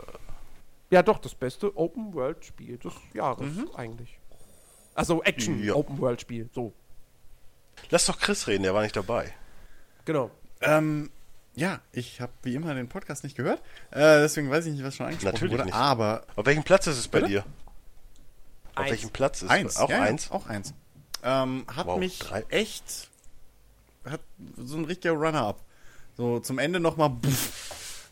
ja 0.90 1.02
doch, 1.04 1.18
das 1.20 1.36
beste 1.36 1.76
Open-World-Spiel 1.76 2.78
des 2.78 2.94
Jahres 3.14 3.46
Mhm. 3.56 3.70
eigentlich. 3.76 4.18
Also 4.96 5.18
Ja. 5.18 5.30
Action-Open-World-Spiel, 5.30 6.50
so, 6.54 6.72
Lass 7.90 8.06
doch 8.06 8.20
Chris 8.20 8.48
reden, 8.48 8.64
der 8.64 8.74
war 8.74 8.82
nicht 8.84 8.96
dabei. 8.96 9.34
genau. 10.06 10.32
Ähm, 10.62 11.10
ja, 11.56 11.82
ich 11.92 12.20
habe 12.22 12.32
wie 12.44 12.56
immer 12.56 12.74
den 12.74 12.88
Podcast 12.90 13.24
nicht 13.24 13.36
gehört. 13.36 13.60
Äh, 13.92 14.22
deswegen 14.22 14.50
weiß 14.50 14.66
ich 14.66 14.74
nicht, 14.74 14.84
was 14.84 14.96
schon 14.96 15.06
angesprochen 15.08 15.34
Natürlich 15.34 15.54
wurde. 15.54 15.66
nicht. 15.66 15.76
Aber 15.76 16.24
Auf 16.36 16.46
welchem 16.46 16.64
Platz 16.64 16.88
ist 16.88 16.98
es 16.98 17.08
bei 17.08 17.20
Bitte? 17.20 17.32
dir? 17.32 17.40
Auf 18.76 18.82
Eins. 18.84 18.92
welchem 18.92 19.10
Platz 19.12 19.42
ist 19.44 19.50
eins. 19.52 19.74
es? 19.74 19.78
Auch 19.78 19.90
ja, 19.90 20.02
eins? 20.02 20.32
auch 20.32 20.48
eins. 20.48 20.74
Ähm, 21.24 21.66
hat 21.76 21.86
Wow, 21.86 22.00
mich 22.00 22.18
drei. 22.20 22.44
echt. 22.50 23.10
Hat 24.10 24.22
so 24.58 24.78
ein 24.78 24.86
richtiger 24.86 25.14
Runner-up. 25.14 25.60
So 26.18 26.40
zum 26.40 26.58
Ende 26.60 26.80
nochmal 26.80 27.12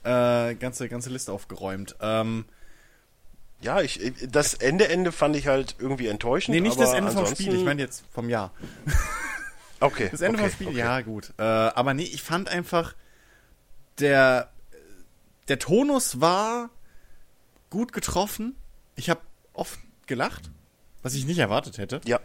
äh, 0.04 0.54
ganze, 0.56 0.88
ganze 0.90 1.10
Liste 1.10 1.32
aufgeräumt. 1.32 1.96
Ähm, 2.02 2.46
Ja, 3.62 3.82
ich, 3.82 4.02
ich- 4.02 4.30
das 4.30 4.54
Ende 4.56 4.88
Ende 4.90 5.12
fand 5.12 5.36
ich 5.36 5.48
halt 5.48 5.76
irgendwie 5.80 6.08
enttäuschend. 6.08 6.54
nee, 6.56 6.62
nicht 6.62 6.74
aber 6.78 6.86
das 6.86 6.94
Ende 6.94 7.12
vom 7.12 7.26
Spiel, 7.26 7.56
ich 7.56 7.64
meine 7.66 7.82
jetzt 7.82 8.04
vom 8.14 8.30
Jahr. 8.30 8.52
Okay. 9.82 10.10
Das 10.12 10.22
Ende 10.22 10.38
okay, 10.38 10.50
vom 10.50 10.54
Spiel, 10.54 10.68
okay. 10.68 10.78
ja, 10.78 11.02
gut. 11.02 11.34
Äh, 11.38 11.44
aber 11.44 11.94
nee, 11.94 12.04
ich 12.04 12.22
fand 12.22 12.50
einfach, 12.50 12.96
der, 14.00 14.50
der 15.48 15.60
Tonus 15.60 16.22
war 16.22 16.70
gut 17.70 17.92
getroffen. 17.92 18.56
Ich 18.96 19.10
habe 19.10 19.22
oft 19.54 19.80
gelacht, 20.08 20.50
was 21.02 21.14
ich 21.14 21.26
nicht 21.26 21.40
erwartet 21.40 21.78
hätte. 21.78 22.02
Ja. 22.06 22.20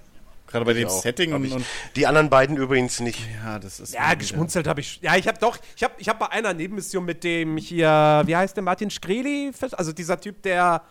Gerade 0.47 0.65
bei 0.65 0.73
ich 0.73 0.79
dem 0.79 0.89
auch. 0.89 1.03
Setting 1.03 1.33
und, 1.33 1.45
ich. 1.45 1.53
und. 1.53 1.65
Die 1.97 2.07
anderen 2.07 2.31
beiden 2.31 2.57
übrigens 2.57 3.01
nicht. 3.01 3.19
Ja, 3.43 3.59
das 3.59 3.81
ist. 3.81 3.95
Ja, 3.95 4.15
geschmunzelt 4.15 4.69
habe 4.69 4.81
ich. 4.81 5.01
Ja, 5.03 5.17
ich 5.17 5.27
habe 5.27 5.39
doch, 5.39 5.59
ich 5.75 5.83
habe 5.83 5.95
ich 5.99 6.09
hab 6.09 6.21
bei 6.21 6.29
einer 6.31 6.55
Nebenmission 6.55 7.05
mit 7.05 7.25
dem 7.25 7.57
hier, 7.57 8.23
wie 8.27 8.37
heißt 8.37 8.57
der, 8.57 8.63
Martin 8.63 8.91
Shkreli, 8.91 9.51
also 9.73 9.93
dieser 9.93 10.21
Typ, 10.21 10.43
der 10.43 10.83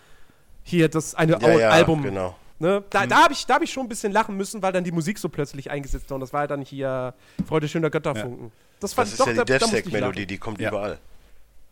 hier 0.63 0.89
das 0.89 1.15
eine 1.15 1.33
Ja, 1.33 1.37
Al- 1.37 1.59
ja, 1.59 1.69
Album, 1.69 2.03
genau. 2.03 2.35
Ne, 2.59 2.83
da, 2.89 3.05
da 3.07 3.23
habe 3.23 3.33
ich, 3.33 3.45
da 3.45 3.55
hab 3.55 3.61
ich 3.61 3.71
schon 3.71 3.85
ein 3.85 3.89
bisschen 3.89 4.11
lachen 4.11 4.35
müssen, 4.37 4.61
weil 4.61 4.71
dann 4.73 4.83
die 4.83 4.91
Musik 4.91 5.17
so 5.19 5.29
plötzlich 5.29 5.69
eingesetzt 5.71 6.09
war 6.09 6.15
und 6.15 6.21
das 6.21 6.33
war 6.33 6.41
ja 6.43 6.47
dann 6.47 6.61
hier 6.61 7.13
Freude 7.47 7.67
schöner 7.67 7.89
Götterfunken. 7.89 8.51
Das 8.79 8.93
fand 8.93 9.07
Das 9.07 9.13
ist 9.13 9.19
doch, 9.19 9.27
ja 9.27 9.43
die 9.43 9.51
DevSec-Melodie, 9.53 10.25
die 10.25 10.37
kommt 10.37 10.59
Ja. 10.59 10.69
überall. 10.69 10.99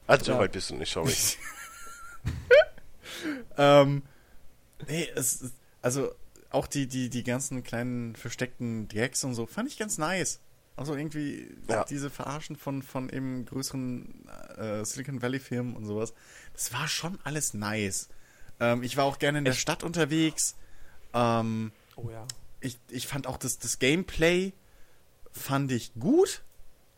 Also, 0.07 0.31
Ja. 0.31 0.37
so 0.37 0.41
weit 0.43 0.51
bist 0.51 0.69
du 0.69 0.75
nicht, 0.75 0.91
sorry. 0.91 1.13
Ähm, 3.57 4.03
nee, 4.87 5.07
es 5.15 5.51
also 5.81 6.11
auch 6.49 6.67
die, 6.67 6.87
die, 6.87 7.09
die 7.09 7.23
ganzen 7.23 7.63
kleinen 7.63 8.15
versteckten 8.15 8.87
Gags 8.87 9.23
und 9.23 9.33
so 9.33 9.45
fand 9.45 9.69
ich 9.69 9.77
ganz 9.77 9.97
nice. 9.97 10.39
Also 10.75 10.95
irgendwie 10.95 11.55
Ja. 11.69 11.83
diese 11.83 12.09
Verarschen 12.09 12.55
von, 12.55 12.81
von 12.81 13.09
eben 13.09 13.45
größeren 13.45 14.27
äh, 14.57 14.83
Silicon 14.85 15.21
Valley 15.21 15.39
Firmen 15.39 15.75
und 15.75 15.85
sowas. 15.85 16.13
Das 16.53 16.73
war 16.73 16.87
schon 16.87 17.19
alles 17.23 17.53
nice. 17.53 18.09
Ähm, 18.59 18.81
ich 18.83 18.97
war 18.97 19.05
auch 19.05 19.19
gerne 19.19 19.37
in 19.39 19.45
der 19.45 19.53
Stadt 19.53 19.83
unterwegs. 19.83 20.55
Ähm, 21.13 21.71
Oh 21.95 22.09
ja. 22.09 22.25
ich, 22.61 22.77
ich 22.89 23.07
fand 23.07 23.27
auch 23.27 23.37
das, 23.37 23.59
das 23.59 23.79
Gameplay 23.79 24.53
fand 25.31 25.71
ich 25.71 25.93
gut. 25.99 26.41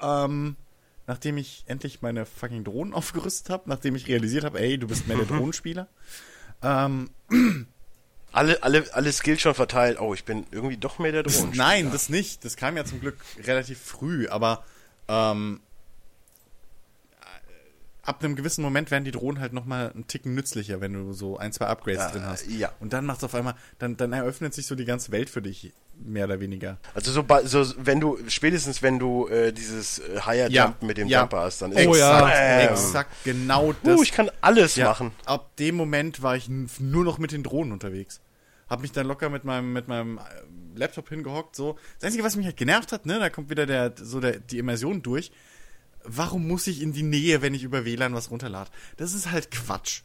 Ähm, 0.01 0.55
nachdem 1.07 1.37
ich 1.37 1.63
endlich 1.67 2.01
meine 2.01 2.25
fucking 2.25 2.63
Drohnen 2.63 2.93
aufgerüstet 2.95 3.49
habe, 3.49 3.69
nachdem 3.69 3.95
ich 3.95 4.07
realisiert 4.07 4.43
habe, 4.43 4.59
ey, 4.59 4.77
du 4.77 4.87
bist 4.87 5.07
mehr 5.07 5.17
der 5.17 5.25
Drohnenspieler. 5.37 5.87
Ähm, 6.61 7.09
Alle, 8.31 8.61
alle, 8.63 8.93
alle 8.93 9.13
Skills 9.13 9.39
schon 9.39 9.53
verteilt. 9.53 9.97
Oh, 10.01 10.13
ich 10.13 10.25
bin 10.25 10.45
irgendwie 10.51 10.75
doch 10.75 10.99
mehr 10.99 11.13
der 11.13 11.23
Drohnen. 11.23 11.53
Nein, 11.55 11.89
das 11.93 12.09
nicht. 12.09 12.43
Das 12.43 12.57
kam 12.57 12.75
ja 12.75 12.83
zum 12.83 12.99
Glück 12.99 13.15
relativ 13.45 13.79
früh, 13.79 14.27
aber 14.27 14.65
ähm, 15.07 15.61
ab 18.05 18.23
einem 18.23 18.35
gewissen 18.35 18.61
Moment 18.61 18.91
werden 18.91 19.03
die 19.03 19.11
Drohnen 19.11 19.41
halt 19.41 19.51
nochmal 19.51 19.91
einen 19.91 20.07
Ticken 20.07 20.35
nützlicher, 20.35 20.79
wenn 20.79 20.93
du 20.93 21.13
so 21.13 21.37
ein, 21.37 21.51
zwei 21.51 21.65
Upgrades 21.65 21.99
Ja, 22.03 22.11
drin 22.11 22.25
hast. 22.25 22.47
ja. 22.49 22.71
Und 22.79 22.93
dann 22.93 23.05
macht 23.05 23.23
auf 23.23 23.33
einmal, 23.35 23.55
dann, 23.79 23.97
dann 23.97 24.13
eröffnet 24.13 24.53
sich 24.53 24.67
so 24.67 24.75
die 24.75 24.85
ganze 24.85 25.11
Welt 25.11 25.29
für 25.29 25.41
dich, 25.41 25.73
mehr 25.97 26.25
oder 26.25 26.39
weniger. 26.39 26.77
Also 26.93 27.11
so, 27.11 27.25
so 27.45 27.73
wenn 27.77 27.99
du, 27.99 28.19
spätestens 28.27 28.81
wenn 28.83 28.99
du 28.99 29.27
äh, 29.27 29.51
dieses 29.51 29.99
äh, 29.99 30.21
Higher 30.25 30.49
Ja, 30.51 30.65
Jump 30.65 30.83
mit 30.83 30.97
dem 30.97 31.07
ja. 31.07 31.21
Jumper 31.21 31.41
hast, 31.41 31.61
dann 31.61 31.73
Oh 31.73 31.93
ist 31.93 31.99
ja. 31.99 32.21
Bam. 32.21 32.73
Exakt, 32.73 33.11
genau 33.23 33.73
das. 33.83 33.99
Uh, 33.99 34.03
ich 34.03 34.11
kann 34.11 34.29
alles 34.41 34.77
machen. 34.77 35.11
Ab 35.25 35.55
dem 35.57 35.75
Moment 35.75 36.21
war 36.21 36.35
ich 36.35 36.47
nur 36.47 37.03
noch 37.03 37.17
mit 37.17 37.31
den 37.31 37.43
Drohnen 37.43 37.71
unterwegs. 37.73 38.21
Hab 38.69 38.81
mich 38.81 38.91
dann 38.91 39.07
locker 39.07 39.29
mit 39.29 39.43
meinem, 39.45 39.73
mit 39.73 39.87
meinem 39.87 40.17
äh, 40.17 40.21
Laptop 40.75 41.09
hingehockt, 41.09 41.55
so. 41.55 41.77
Das 41.99 42.05
Einzige, 42.07 42.23
was 42.23 42.35
mich 42.35 42.45
halt 42.45 42.57
genervt 42.57 42.91
hat, 42.91 43.05
ne, 43.05 43.19
da 43.19 43.29
kommt 43.29 43.49
wieder 43.49 43.65
der, 43.65 43.93
so 43.95 44.19
der, 44.19 44.39
die 44.39 44.57
Immersion 44.57 45.01
durch. 45.01 45.31
Warum 46.07 46.47
muss 46.47 46.67
ich 46.67 46.81
in 46.81 46.93
die 46.93 47.03
Nähe, 47.03 47.41
wenn 47.41 47.53
ich 47.53 47.63
über 47.63 47.85
WLAN 47.85 48.13
was 48.13 48.31
runterlade? 48.31 48.69
Das 48.97 49.13
ist 49.13 49.31
halt 49.31 49.51
Quatsch. 49.51 50.01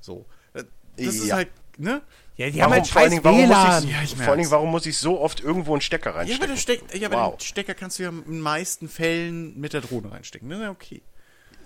So. 0.00 0.26
Äh, 0.52 0.64
Das 0.96 1.14
ist 1.16 1.26
Ja. 1.26 1.36
halt, 1.36 1.48
ne? 1.78 2.02
Ja, 2.36 2.50
die 2.50 2.62
haben 2.62 2.70
Warum, 2.70 2.72
halt 2.82 2.86
vor 2.88 3.00
allen 3.02 3.10
scheiß 3.12 3.22
Dingen, 3.22 3.24
warum 3.24 3.40
muss 3.40 3.48
WLAN. 3.56 3.84
ich, 3.84 3.90
Ja, 3.90 4.02
ich 4.02 4.16
vor 4.16 4.26
allen 4.28 4.38
Dingen, 4.38 4.50
warum 4.50 4.70
muss 4.70 4.86
ich 4.86 4.98
so 4.98 5.20
oft 5.20 5.40
irgendwo 5.40 5.72
einen 5.72 5.80
Stecker 5.80 6.10
Ja, 6.10 6.16
reinstecken? 6.16 6.42
aber, 6.44 6.52
der 6.54 6.60
Steck, 6.60 6.82
ja, 6.94 7.08
aber 7.08 7.16
Wow. 7.32 7.36
den 7.36 7.40
Stecker 7.46 7.74
kannst 7.74 7.98
du 7.98 8.02
ja 8.04 8.08
in 8.10 8.22
den 8.24 8.40
meisten 8.40 8.88
Fällen 8.88 9.58
mit 9.60 9.72
der 9.72 9.80
Drohne 9.82 10.10
reinstecken. 10.12 10.48
Ne? 10.48 10.70
Okay. 10.70 11.02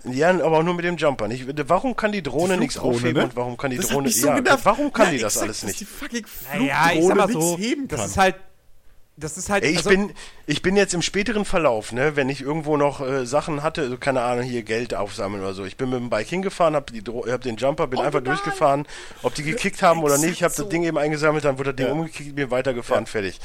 Ja, 0.05 0.29
aber 0.29 0.59
auch 0.59 0.63
nur 0.63 0.75
mit 0.75 0.85
dem 0.85 0.95
Jumper. 0.95 1.27
Nicht, 1.27 1.45
warum 1.67 1.95
kann 1.95 2.11
die 2.13 2.23
Drohne 2.23 2.55
nichts 2.57 2.75
Flugdrohne, 2.75 2.95
aufheben 2.97 3.17
ne? 3.17 3.23
und 3.25 3.35
warum 3.35 3.57
kann 3.57 3.71
die 3.71 3.77
Das 3.77 3.87
hat 3.87 3.93
Drohne... 3.95 4.07
mich 4.07 4.21
so 4.21 4.27
ja, 4.27 4.35
genervt. 4.35 4.63
warum 4.63 4.93
kann 4.93 5.07
Ja, 5.07 5.11
die 5.11 5.17
das 5.19 5.33
exakt, 5.33 5.43
alles 5.47 5.61
Dass 5.61 5.73
die 5.75 5.83
nicht? 5.83 5.93
fucking 5.93 6.25
Naja, 6.53 6.91
ich 6.93 7.03
sag 7.05 7.17
mal 7.17 7.23
Flugdrohne 7.27 7.33
so, 7.33 7.57
nichts 7.57 7.69
heben 7.71 7.87
kann. 7.89 7.97
das 7.99 8.07
ist 8.11 8.17
halt, 8.17 8.35
das 9.19 9.37
ist 9.37 9.49
halt, 9.49 9.63
Ey, 9.63 9.71
ich, 9.71 9.77
also, 9.77 9.89
bin, 9.89 10.13
ich 10.47 10.61
bin 10.61 10.75
jetzt 10.75 10.93
im 10.93 11.01
späteren 11.01 11.45
Verlauf, 11.45 11.91
ne, 11.91 12.15
wenn 12.15 12.29
ich 12.29 12.41
irgendwo 12.41 12.77
noch 12.77 13.01
äh, 13.01 13.25
Sachen 13.25 13.61
hatte, 13.63 13.89
so, 13.89 13.97
keine 13.97 14.21
Ahnung, 14.21 14.43
hier 14.43 14.63
Geld 14.63 14.95
aufsammeln 14.95 15.43
oder 15.43 15.53
so. 15.53 15.65
Ich 15.65 15.77
bin 15.77 15.89
mit 15.89 15.99
dem 15.99 16.09
Bike 16.09 16.27
hingefahren, 16.27 16.75
hab, 16.75 16.87
die, 16.87 17.01
hab 17.01 17.41
den 17.41 17.57
Jumper, 17.57 17.87
bin 17.87 17.99
einfach 17.99 18.21
durchgefahren, 18.21 18.87
ob 19.23 19.35
die 19.35 19.43
gekickt 19.43 19.81
haben 19.81 20.01
oder 20.03 20.17
nicht. 20.17 20.31
Ich 20.31 20.43
habe 20.43 20.53
so. 20.53 20.63
das 20.63 20.69
Ding 20.69 20.83
eben 20.83 20.97
eingesammelt, 20.97 21.43
dann 21.45 21.57
wurde 21.57 21.73
das 21.73 21.77
Ding 21.77 21.87
Ja. 21.87 21.91
umgekickt, 21.93 22.35
bin 22.35 22.49
weitergefahren, 22.51 23.05
fertig. 23.05 23.39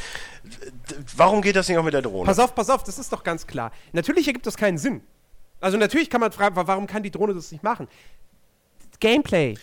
D- 0.45 0.95
Warum 1.17 1.43
geht 1.43 1.57
das 1.57 1.69
nicht 1.69 1.79
auch 1.79 1.85
mit 1.85 1.95
der 1.95 2.03
Drohne? 2.03 2.27
pass 2.27 2.39
auf, 2.39 2.55
pass 2.55 2.71
auf, 2.71 2.83
das 2.85 2.99
ist 2.99 3.13
doch 3.13 3.25
ganz 3.25 3.47
klar. 3.47 3.73
Natürlich 3.93 4.27
ergibt 4.27 4.47
das 4.47 4.57
keinen 4.57 4.79
Sinn. 4.79 5.03
Also 5.61 5.77
natürlich 5.79 6.11
kann 6.11 6.21
man 6.21 6.31
fragen, 6.33 6.57
wa- 6.57 6.67
warum 6.67 6.87
kann 6.87 7.03
die 7.03 7.11
Drohne 7.11 7.35
das 7.35 7.51
nicht 7.53 7.65
machen? 7.65 7.89
Gameplay. 9.01 9.57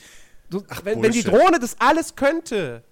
Du, 0.49 0.63
wenn, 0.83 1.01
wenn 1.01 1.11
die. 1.11 1.23
Drohne 1.23 1.59
das 1.59 1.77
alles 1.79 2.15
könnte, 2.15 2.83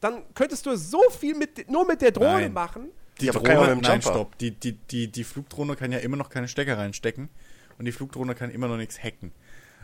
dann 0.00 0.22
könntest 0.34 0.66
du 0.66 0.76
so 0.76 1.00
viel 1.18 1.34
mit, 1.34 1.70
nur 1.70 1.86
mit 1.86 2.02
der 2.02 2.10
Drohne 2.12 2.32
Nein. 2.42 2.52
machen. 2.52 2.88
Die 3.20 3.26
Ja, 3.26 3.32
Drohne, 3.32 3.76
nein, 3.76 3.82
Jumper. 3.82 4.02
stopp. 4.02 4.38
Die, 4.38 4.50
die, 4.50 4.72
die, 4.72 5.08
die 5.10 5.24
Flugdrohne 5.24 5.74
kann 5.76 5.90
ja 5.92 5.98
immer 5.98 6.16
noch 6.16 6.28
keine 6.28 6.48
Stecker 6.48 6.76
reinstecken 6.76 7.28
und 7.78 7.84
die 7.86 7.92
Flugdrohne 7.92 8.34
kann 8.34 8.50
immer 8.50 8.68
noch 8.68 8.76
nichts 8.76 9.02
hacken. 9.02 9.32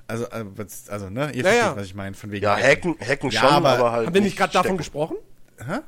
Also, 0.07 0.25
äh, 0.27 0.45
also 0.89 1.09
ne, 1.09 1.31
ihr 1.33 1.43
Ja, 1.45 1.51
versteht, 1.51 1.77
was 1.77 1.87
ich 1.87 1.95
meine, 1.95 2.15
von 2.15 2.31
wegen. 2.31 2.43
ja, 2.45 2.57
hacken, 2.57 2.97
hacken 3.01 3.31
Ja, 3.31 3.41
schon, 3.41 3.49
aber 3.51 3.69
aber, 3.71 3.93
halt 3.93 4.07
Haben 4.09 4.15
wir 4.15 4.21
nicht 4.21 4.37
gerade 4.37 4.53
davon 4.53 4.77
gesprochen? 4.77 5.17
Hä? 5.59 5.79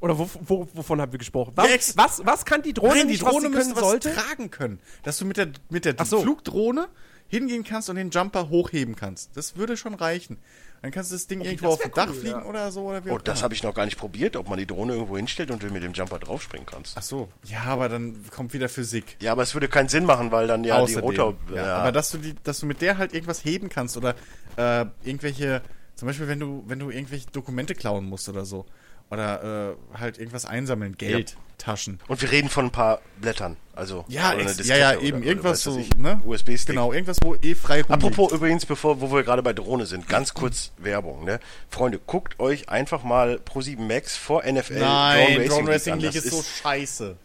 Oder 0.00 0.18
wo, 0.18 0.28
wo, 0.40 0.68
wovon 0.74 1.00
haben 1.00 1.12
wir 1.12 1.18
gesprochen? 1.18 1.52
Was, 1.56 1.68
ex- 1.70 1.96
was, 1.96 2.24
was 2.24 2.44
kann 2.44 2.62
die 2.62 2.72
Drohne 2.74 2.94
Nein, 2.96 3.06
die 3.06 3.12
nicht, 3.14 3.22
Drohne 3.22 3.48
was 3.52 3.58
können 3.62 3.74
was 3.76 3.80
sollte? 3.82 4.12
tragen 4.14 4.50
können. 4.50 4.80
Dass 5.04 5.18
du 5.18 5.24
mit 5.24 5.36
der, 5.36 5.48
mit 5.70 5.84
der 5.84 5.94
so. 6.04 6.20
Flugdrohne 6.20 6.88
hingehen 7.28 7.64
kannst 7.64 7.88
und 7.88 7.96
den 7.96 8.10
Jumper 8.10 8.48
hochheben 8.50 8.94
kannst. 8.94 9.36
Das 9.36 9.56
würde 9.56 9.76
schon 9.76 9.94
reichen. 9.94 10.38
Dann 10.86 10.92
kannst 10.92 11.10
du 11.10 11.16
das 11.16 11.26
Ding 11.26 11.40
irgendwo 11.40 11.66
das 11.66 11.74
auf 11.74 11.82
dem 11.82 11.90
Dach 11.94 12.06
cool, 12.06 12.14
fliegen 12.14 12.38
ja. 12.38 12.44
oder 12.44 12.70
so. 12.70 12.82
Oder 12.82 13.04
wie 13.04 13.10
Oh, 13.10 13.18
das 13.18 13.42
habe 13.42 13.52
ich 13.54 13.64
noch 13.64 13.74
gar 13.74 13.86
nicht 13.86 13.98
probiert, 13.98 14.36
ob 14.36 14.48
man 14.48 14.56
die 14.56 14.66
Drohne 14.66 14.92
irgendwo 14.92 15.16
hinstellt 15.16 15.50
und 15.50 15.60
du 15.60 15.66
mit 15.66 15.82
dem 15.82 15.94
Jumper 15.94 16.20
draufspringen 16.20 16.64
kannst. 16.64 16.96
Ach 16.96 17.02
so. 17.02 17.28
Ja, 17.42 17.64
aber 17.64 17.88
dann 17.88 18.24
kommt 18.30 18.52
wieder 18.52 18.68
Physik. 18.68 19.16
Ja, 19.20 19.32
aber 19.32 19.42
es 19.42 19.52
würde 19.52 19.66
keinen 19.66 19.88
Sinn 19.88 20.04
machen, 20.04 20.30
weil 20.30 20.46
dann 20.46 20.62
ja 20.62 20.76
Außerdem. 20.76 21.10
die 21.10 21.16
Rotor... 21.16 21.34
ja. 21.52 21.78
Aber 21.78 21.90
dass 21.90 22.12
du, 22.12 22.18
die, 22.18 22.36
dass 22.44 22.60
du 22.60 22.66
mit 22.66 22.82
der 22.82 22.98
halt 22.98 23.14
irgendwas 23.14 23.44
heben 23.44 23.68
kannst 23.68 23.96
oder 23.96 24.14
äh, 24.56 24.86
irgendwelche, 25.02 25.60
zum 25.96 26.06
Beispiel 26.06 26.28
wenn 26.28 26.38
du, 26.38 26.62
wenn 26.68 26.78
du 26.78 26.90
irgendwelche 26.90 27.26
Dokumente 27.32 27.74
klauen 27.74 28.04
musst 28.04 28.28
oder 28.28 28.44
so. 28.44 28.64
Oder 29.10 29.76
äh, 29.94 29.98
halt 29.98 30.18
irgendwas 30.18 30.46
einsammeln, 30.46 30.96
Geld, 30.96 31.36
Taschen. 31.58 32.00
Und 32.08 32.20
wir 32.20 32.30
reden 32.32 32.48
von 32.48 32.66
ein 32.66 32.70
paar 32.72 33.00
Blättern, 33.20 33.56
also 33.74 34.04
Ja, 34.08 34.34
oder 34.34 34.50
ja, 34.62 34.76
ja, 34.76 34.90
oder- 34.90 35.00
eben, 35.02 35.18
oder 35.18 35.26
irgendwas 35.26 35.64
weiß 35.66 35.74
so, 35.74 35.84
ne? 35.96 36.20
USB-Stick. 36.24 36.74
Genau, 36.74 36.92
irgendwas, 36.92 37.18
wo 37.22 37.34
eh 37.36 37.54
frei 37.54 37.82
rumliegt. 37.82 37.90
Apropos 38.04 38.32
übrigens, 38.32 38.66
bevor, 38.66 39.00
wo 39.00 39.12
wir 39.12 39.22
gerade 39.22 39.42
bei 39.42 39.52
Drohne 39.52 39.86
sind, 39.86 40.08
ganz 40.08 40.34
kurz 40.34 40.72
Werbung, 40.78 41.24
ne? 41.24 41.38
Freunde, 41.70 42.00
guckt 42.04 42.40
euch 42.40 42.68
einfach 42.68 43.04
mal 43.04 43.36
Pro7 43.48 43.78
Max 43.80 44.16
vor 44.16 44.42
NFL 44.44 44.80
Nein, 44.80 45.46
Drone 45.46 45.68
Racing 45.68 45.92
an. 45.94 46.00
League 46.00 46.12
Das 46.14 46.24
ist 46.24 46.32
so 46.34 46.42
scheiße. 46.42 47.16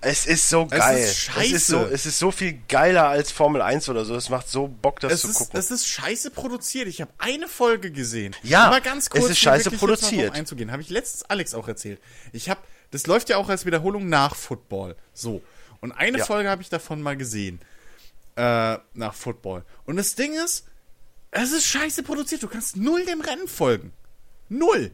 Es 0.00 0.26
ist 0.26 0.48
so 0.48 0.68
Es 0.70 0.78
geil. 0.78 0.98
ist 0.98 1.08
Es 1.10 1.18
scheiße. 1.18 1.54
ist 1.56 1.66
so, 1.66 1.84
es 1.86 2.06
ist 2.06 2.18
so 2.18 2.30
viel 2.30 2.58
geiler 2.68 3.08
als 3.08 3.32
Formel 3.32 3.62
1 3.62 3.88
oder 3.88 4.04
so. 4.04 4.14
Es 4.14 4.28
macht 4.28 4.48
so 4.48 4.68
Bock, 4.68 5.00
das 5.00 5.12
Es 5.12 5.20
zu 5.22 5.28
ist, 5.28 5.34
gucken. 5.38 5.58
es 5.58 5.70
ist 5.70 5.86
scheiße 5.86 6.30
produziert. 6.30 6.86
Ich 6.88 7.00
habe 7.00 7.10
eine 7.18 7.48
Folge 7.48 7.90
gesehen. 7.90 8.34
Ja, 8.42 8.64
Aber 8.66 8.80
ganz 8.80 9.10
kurz, 9.10 9.24
es 9.24 9.30
ist 9.32 9.38
scheiße 9.38 9.70
mal 9.70 9.78
produziert. 9.78 10.34
einzugehen. 10.34 10.70
Habe 10.70 10.82
ich 10.82 10.90
letztens 10.90 11.24
Alex 11.24 11.54
auch 11.54 11.66
erzählt. 11.66 12.00
Ich 12.32 12.48
habe, 12.50 12.60
das 12.90 13.06
läuft 13.06 13.28
ja 13.30 13.36
auch 13.38 13.48
als 13.48 13.64
Wiederholung 13.66 14.08
nach 14.08 14.34
Football. 14.36 14.96
So. 15.14 15.42
Und 15.80 15.92
eine 15.92 16.18
Ja. 16.18 16.24
Folge 16.24 16.48
habe 16.50 16.62
ich 16.62 16.68
davon 16.68 17.02
mal 17.02 17.16
gesehen. 17.16 17.60
Äh, 18.36 18.78
nach 18.94 19.14
Football. 19.14 19.64
Und 19.86 19.96
das 19.96 20.14
Ding 20.14 20.34
ist, 20.34 20.66
es 21.30 21.52
ist 21.52 21.66
scheiße 21.66 22.02
produziert. 22.02 22.42
Du 22.42 22.48
kannst 22.48 22.76
null 22.76 23.04
dem 23.06 23.20
Rennen 23.22 23.48
folgen. 23.48 23.92
Null. 24.48 24.90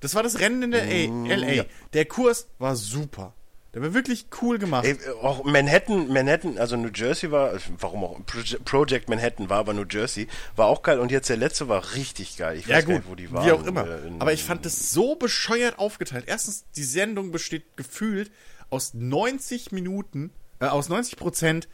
Das 0.00 0.14
war 0.14 0.22
das 0.22 0.38
Rennen 0.38 0.62
in 0.62 0.70
der 0.70 0.82
A 0.84 1.34
LA. 1.34 1.52
ja. 1.52 1.64
Der 1.94 2.04
Kurs 2.04 2.46
war 2.58 2.76
super. 2.76 3.34
Der 3.76 3.82
war 3.82 3.92
wirklich 3.92 4.28
cool 4.40 4.58
gemacht. 4.58 4.86
Ey, 4.86 4.96
auch 5.20 5.44
Manhattan, 5.44 6.08
Manhattan, 6.10 6.56
also 6.56 6.76
New 6.78 6.88
Jersey 6.94 7.30
war, 7.30 7.52
warum 7.78 8.04
auch, 8.04 8.18
Proje- 8.20 8.58
Project 8.64 9.10
Manhattan 9.10 9.50
war 9.50 9.58
aber 9.58 9.74
New 9.74 9.84
Jersey, 9.88 10.28
war 10.56 10.66
auch 10.68 10.82
geil 10.82 10.98
und 10.98 11.10
jetzt 11.10 11.28
der 11.28 11.36
letzte 11.36 11.68
war 11.68 11.94
richtig 11.94 12.38
geil. 12.38 12.56
Ich 12.56 12.66
weiß 12.66 12.70
Ja 12.70 12.80
gar 12.80 12.86
gut, 12.86 12.94
nicht, 12.96 13.10
wo 13.10 13.14
die 13.14 13.30
waren. 13.30 13.44
wie 13.46 13.52
auch 13.52 13.66
immer. 13.66 13.86
Äh, 13.86 14.06
in- 14.06 14.18
Aber 14.20 14.32
ich 14.32 14.42
fand 14.44 14.64
das 14.64 14.92
so 14.92 15.14
bescheuert 15.16 15.78
aufgeteilt. 15.78 16.24
Erstens, 16.26 16.64
die 16.74 16.84
Sendung 16.84 17.32
besteht 17.32 17.76
gefühlt 17.76 18.30
aus 18.70 18.94
90 18.94 19.72
Minuten, 19.72 20.30
äh, 20.58 20.64
aus 20.68 20.88
90 20.88 21.16
Prozent 21.18 21.68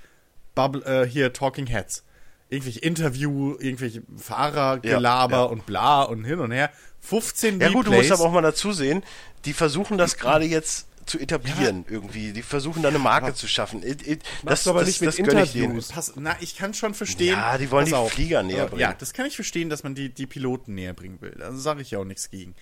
Bubble, 0.57 0.83
äh, 0.85 1.07
hier 1.09 1.33
Talking 1.33 1.69
Heads. 1.69 2.03
Irgendwelche 2.49 2.81
Interview, 2.81 3.55
irgendwelche 3.61 4.03
Fahrergelaber 4.17 5.37
Ja, 5.37 5.43
ja. 5.45 5.49
und 5.49 5.67
bla 5.67 6.03
und 6.03 6.25
hin 6.25 6.41
und 6.41 6.51
her. 6.51 6.71
15 7.01 7.61
Ja 7.61 7.71
gut, 7.71 7.87
du 7.87 7.93
musst 7.93 8.11
aber 8.13 8.25
auch 8.25 8.33
mal 8.33 8.43
dazu 8.43 8.73
sehen, 8.73 9.05
die 9.45 9.53
versuchen 9.53 9.99
das 9.99 10.17
gerade 10.19 10.45
jetzt 10.45 10.89
zu 11.07 11.19
etablieren 11.19 11.85
irgendwie. 11.89 12.33
Die 12.33 12.43
versuchen 12.43 12.83
da 12.83 12.89
eine 12.89 12.99
Marke 12.99 13.35
zu 13.35 13.47
schaffen. 13.49 13.83
It, 13.83 14.07
it, 14.07 14.23
das 14.45 14.67
aber 14.67 14.81
das, 14.81 14.89
nicht 14.89 15.01
mit 15.01 15.09
das 15.09 15.17
gönn 15.17 15.39
ich 15.39 15.53
denen. 15.53 15.65
Interviews. 15.65 15.89
Pass, 15.89 16.13
na, 16.17 16.37
ich 16.41 16.57
kann 16.57 16.75
schon 16.75 16.95
verstehen. 16.95 17.35
Ja, 17.37 17.59
die 17.59 17.71
wollen 17.71 17.87
die 17.87 17.95
auf. 17.95 18.13
Flieger 18.13 18.43
näher 18.43 18.65
Äh, 18.65 18.69
bringen. 18.69 18.81
Ja, 18.81 18.93
das 18.95 19.13
kann 19.13 19.27
ich 19.27 19.35
verstehen, 19.37 19.69
dass 19.71 19.83
man 19.83 19.95
die, 19.95 20.09
die 20.11 20.27
Piloten 20.27 20.75
näher 20.75 20.93
bringen 20.95 21.21
will. 21.21 21.43
Also 21.43 21.59
sage 21.59 21.83
ich 21.83 21.91
ja 21.91 21.99
auch 21.99 22.05
nichts 22.05 22.31
gegen. 22.31 22.55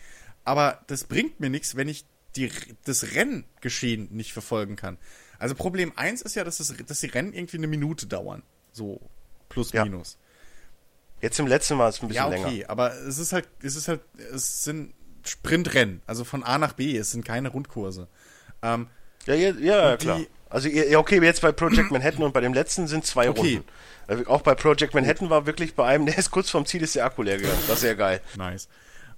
Aber 0.44 0.80
das 0.86 1.04
bringt 1.04 1.40
mir 1.40 1.50
nichts, 1.50 1.76
wenn 1.76 1.88
ich 1.88 2.04
die, 2.36 2.50
das 2.84 3.12
Renngeschehen 3.14 4.08
nicht 4.10 4.32
verfolgen 4.32 4.76
kann. 4.76 4.98
Also 5.38 5.54
Problem 5.54 5.92
eins 5.96 6.22
ist 6.22 6.36
ja, 6.36 6.44
dass, 6.44 6.58
das, 6.58 6.74
dass 6.86 7.00
die 7.00 7.06
Rennen 7.06 7.32
irgendwie 7.32 7.56
eine 7.58 7.66
Minute 7.66 8.06
dauern. 8.06 8.42
So 8.72 9.00
plus 9.48 9.72
Ja. 9.72 9.84
minus. 9.84 10.16
Jetzt 11.20 11.38
im 11.38 11.46
letzten 11.46 11.76
Mal 11.76 11.88
ist 11.88 11.96
es 11.96 12.02
ein 12.02 12.08
bisschen 12.08 12.30
Ja, 12.32 12.38
okay, 12.38 12.56
länger. 12.58 12.70
aber 12.70 12.94
es 12.94 13.18
ist 13.18 13.32
halt, 13.32 13.46
es 13.62 13.76
ist 13.76 13.88
halt, 13.88 14.00
es 14.32 14.64
sind 14.64 14.94
Sprintrennen, 15.22 16.00
also 16.06 16.24
von 16.24 16.42
A 16.42 16.56
nach 16.56 16.72
B, 16.72 16.96
es 16.96 17.10
sind 17.10 17.26
keine 17.26 17.50
Rundkurse. 17.50 18.08
Ähm, 18.62 18.86
Ja, 19.26 19.34
ja, 19.34 19.50
ja, 19.58 19.96
die- 19.96 20.04
klar. 20.06 20.20
Also 20.48 20.68
ja, 20.68 20.98
okay, 20.98 21.22
jetzt 21.22 21.42
bei 21.42 21.52
Project 21.52 21.92
Manhattan 21.92 22.24
und 22.24 22.32
bei 22.32 22.40
dem 22.40 22.52
letzten 22.52 22.88
sind 22.88 23.06
zwei 23.06 23.28
Okay. 23.30 23.40
Runden. 23.56 23.64
Also 24.08 24.26
auch 24.26 24.42
bei 24.42 24.56
Project 24.56 24.94
Manhattan 24.94 25.30
war 25.30 25.46
wirklich 25.46 25.74
bei 25.76 25.84
einem, 25.86 26.06
der 26.06 26.18
ist 26.18 26.30
kurz 26.32 26.50
vorm 26.50 26.66
Ziel, 26.66 26.82
ist 26.82 26.96
der 26.96 27.04
Akku 27.04 27.22
leer 27.22 27.36
gegangen. 27.36 27.56
Das 27.60 27.68
war 27.68 27.76
sehr 27.76 27.94
geil. 27.94 28.20
nice. 28.36 28.68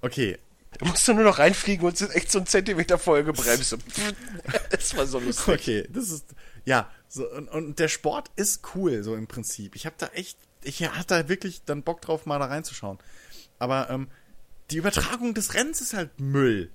Okay, 0.01 0.37
Da 0.77 0.85
musst 0.87 1.07
du 1.07 1.13
nur 1.13 1.23
noch 1.23 1.39
reinfliegen 1.39 1.87
und 1.87 1.97
sind 1.97 2.11
echt 2.15 2.29
so 2.31 2.37
einen 2.39 2.45
Zentimeter 2.47 2.99
vorher 2.99 3.23
gebremst. 3.23 3.75
Das 4.69 4.95
war 4.97 5.07
so 5.07 5.19
lustig. 5.19 5.47
Okay, 5.53 5.87
das 5.91 6.09
ist 6.11 6.25
ja 6.65 6.89
so 7.07 7.27
und, 7.31 7.47
und 7.49 7.79
der 7.79 7.87
Sport 7.87 8.29
ist 8.35 8.61
cool 8.75 9.01
so 9.03 9.15
im 9.15 9.25
Prinzip. 9.27 9.75
Ich 9.75 9.85
habe 9.85 9.95
da 9.97 10.07
echt, 10.13 10.37
ich 10.63 10.83
hatte 10.83 11.07
da 11.23 11.29
wirklich 11.29 11.63
dann 11.65 11.81
Bock 11.83 12.01
drauf 12.01 12.25
mal 12.25 12.37
da 12.39 12.45
reinzuschauen. 12.45 12.99
Aber 13.59 13.89
ähm, 13.89 14.07
die 14.71 14.77
Übertragung 14.77 15.33
des 15.33 15.53
Rennens 15.55 15.81
ist 15.81 15.93
halt 15.93 16.19
Müll. 16.19 16.69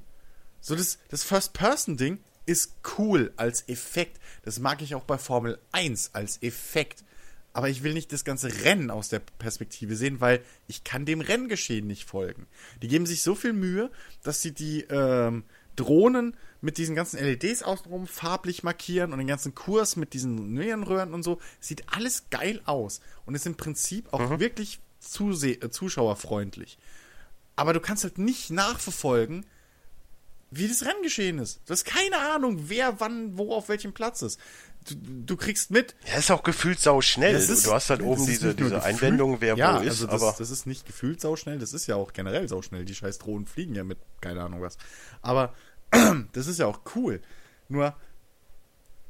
So 0.60 0.74
das 0.74 0.98
das 1.10 1.22
First 1.22 1.52
Person 1.52 1.96
Ding 1.96 2.18
ist 2.48 2.76
cool 2.96 3.32
als 3.36 3.68
Effekt. 3.68 4.18
Das 4.42 4.58
mag 4.58 4.80
ich 4.80 4.94
auch 4.94 5.04
bei 5.04 5.18
Formel 5.18 5.58
1 5.72 6.14
als 6.14 6.42
Effekt. 6.42 7.04
Aber 7.52 7.68
ich 7.68 7.82
will 7.82 7.92
nicht 7.92 8.12
das 8.12 8.24
ganze 8.24 8.64
Rennen 8.64 8.90
aus 8.90 9.08
der 9.08 9.18
Perspektive 9.18 9.96
sehen, 9.96 10.20
weil 10.20 10.42
ich 10.66 10.82
kann 10.82 11.04
dem 11.04 11.20
Renngeschehen 11.20 11.86
nicht 11.86 12.04
folgen. 12.04 12.46
Die 12.82 12.88
geben 12.88 13.04
sich 13.04 13.22
so 13.22 13.34
viel 13.34 13.52
Mühe, 13.52 13.90
dass 14.22 14.40
sie 14.40 14.52
die 14.52 14.82
ähm, 14.84 15.44
Drohnen 15.76 16.36
mit 16.60 16.78
diesen 16.78 16.94
ganzen 16.94 17.20
LEDs 17.20 17.62
außenrum 17.62 18.06
farblich 18.06 18.62
markieren 18.62 19.12
und 19.12 19.18
den 19.18 19.28
ganzen 19.28 19.54
Kurs 19.54 19.96
mit 19.96 20.14
diesen 20.14 20.54
Neonröhren 20.54 21.12
und 21.12 21.22
so. 21.22 21.40
Sieht 21.60 21.84
alles 21.92 22.30
geil 22.30 22.62
aus 22.64 23.00
und 23.26 23.34
ist 23.34 23.46
im 23.46 23.56
Prinzip 23.56 24.12
auch 24.12 24.40
wirklich 24.40 24.80
zuse 25.00 25.50
äh, 25.50 25.70
zuschauerfreundlich. 25.70 26.78
Aber 27.56 27.72
du 27.72 27.80
kannst 27.80 28.04
halt 28.04 28.18
nicht 28.18 28.50
nachverfolgen, 28.50 29.44
wie 30.50 30.66
das 30.68 30.82
Rennen 30.84 31.02
geschehen 31.02 31.38
ist. 31.38 31.60
Du 31.66 31.72
hast 31.72 31.84
keine 31.84 32.18
Ahnung, 32.18 32.68
wer 32.68 33.00
wann 33.00 33.36
wo 33.36 33.54
auf 33.54 33.68
welchem 33.68 33.92
Platz 33.92 34.22
ist. 34.22 34.40
Du, 34.88 34.94
du 35.26 35.36
kriegst 35.36 35.70
mit. 35.70 35.94
Ja, 36.10 36.18
ist 36.18 36.30
auch 36.30 36.42
gefühlt 36.42 36.80
sau 36.80 37.00
schnell. 37.02 37.34
Ist- 37.34 37.66
du 37.66 37.72
hast 37.72 37.90
halt 37.90 38.00
oben 38.00 38.24
diese, 38.24 38.54
diese 38.54 38.70
gefühlt- 38.70 38.82
Einblendung, 38.82 39.40
wer 39.40 39.56
ja, 39.56 39.78
wo 39.78 39.82
ist, 39.82 39.90
also 39.90 40.06
das, 40.06 40.22
aber 40.22 40.34
das 40.38 40.50
ist 40.50 40.66
nicht 40.66 40.86
gefühlt 40.86 41.20
sauschnell, 41.20 41.58
das 41.58 41.74
ist 41.74 41.86
ja 41.86 41.96
auch 41.96 42.12
generell 42.14 42.48
sauschnell. 42.48 42.84
Die 42.86 42.94
scheiß 42.94 43.18
Drohnen 43.18 43.46
fliegen 43.46 43.74
ja 43.74 43.84
mit 43.84 43.98
keine 44.22 44.42
Ahnung 44.42 44.62
was. 44.62 44.78
Aber 45.20 45.52
das 46.32 46.46
ist 46.46 46.58
ja 46.58 46.66
auch 46.66 46.80
cool. 46.94 47.20
Nur 47.68 47.94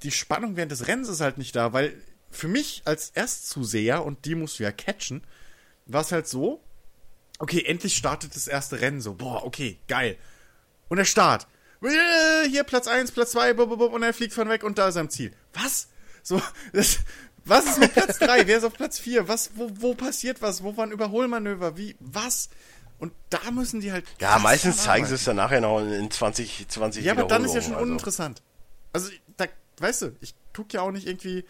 die 0.02 0.10
Spannung 0.10 0.56
während 0.56 0.72
des 0.72 0.86
Rennens 0.88 1.08
ist 1.08 1.20
halt 1.20 1.38
nicht 1.38 1.54
da, 1.54 1.72
weil 1.72 1.94
für 2.30 2.48
mich 2.48 2.82
als 2.84 3.10
Erstzuseher, 3.10 4.04
und 4.04 4.24
die 4.24 4.34
musst 4.34 4.58
du 4.58 4.62
ja 4.64 4.72
catchen, 4.72 5.22
war 5.86 6.02
es 6.02 6.12
halt 6.12 6.26
so, 6.28 6.62
okay, 7.38 7.62
endlich 7.64 7.96
startet 7.96 8.34
das 8.36 8.48
erste 8.48 8.80
Rennen 8.80 9.00
so. 9.00 9.14
Boah, 9.14 9.44
okay, 9.44 9.78
geil. 9.88 10.16
Und 10.88 10.96
der 10.96 11.04
Start. 11.04 11.46
Äh, 11.82 12.48
Hier 12.48 12.64
Platz 12.64 12.88
1, 12.88 13.12
Platz 13.12 13.32
2, 13.32 13.54
und 13.54 14.02
er 14.02 14.14
fliegt 14.14 14.32
von 14.34 14.48
weg 14.48 14.64
und 14.64 14.78
da 14.78 14.88
ist 14.88 14.96
er 14.96 15.02
am 15.02 15.10
Ziel. 15.10 15.32
Was? 15.54 15.88
So, 16.22 16.42
das, 16.72 16.98
was 17.44 17.66
ist 17.66 17.78
mit 17.78 17.92
Platz 17.94 18.18
3? 18.18 18.46
Wer 18.46 18.58
ist 18.58 18.64
auf 18.64 18.74
Platz 18.74 18.98
4? 18.98 19.28
Was, 19.28 19.50
wo, 19.54 19.70
wo 19.74 19.94
passiert 19.94 20.42
was? 20.42 20.62
Wo 20.62 20.76
waren 20.76 20.90
Überholmanöver? 20.90 21.76
Wie, 21.76 21.96
was? 22.00 22.50
Und 22.98 23.12
da 23.30 23.50
müssen 23.52 23.80
die 23.80 23.92
halt. 23.92 24.04
ja, 24.20 24.38
meistens 24.38 24.82
zeigen 24.82 25.06
sie 25.06 25.14
es 25.14 25.24
dann 25.24 25.36
nachher 25.36 25.60
noch 25.60 25.78
in 25.80 26.10
20, 26.10 26.66
20 26.68 27.04
Ja, 27.04 27.12
aber 27.12 27.24
dann 27.24 27.44
ist 27.44 27.54
ja 27.54 27.62
schon 27.62 27.74
also. 27.74 27.84
uninteressant. 27.86 28.42
Also, 28.92 29.10
da, 29.36 29.46
weißt 29.78 30.02
du, 30.02 30.16
ich 30.20 30.34
guck 30.52 30.72
ja 30.72 30.80
auch 30.82 30.90
nicht 30.90 31.06
irgendwie. 31.06 31.44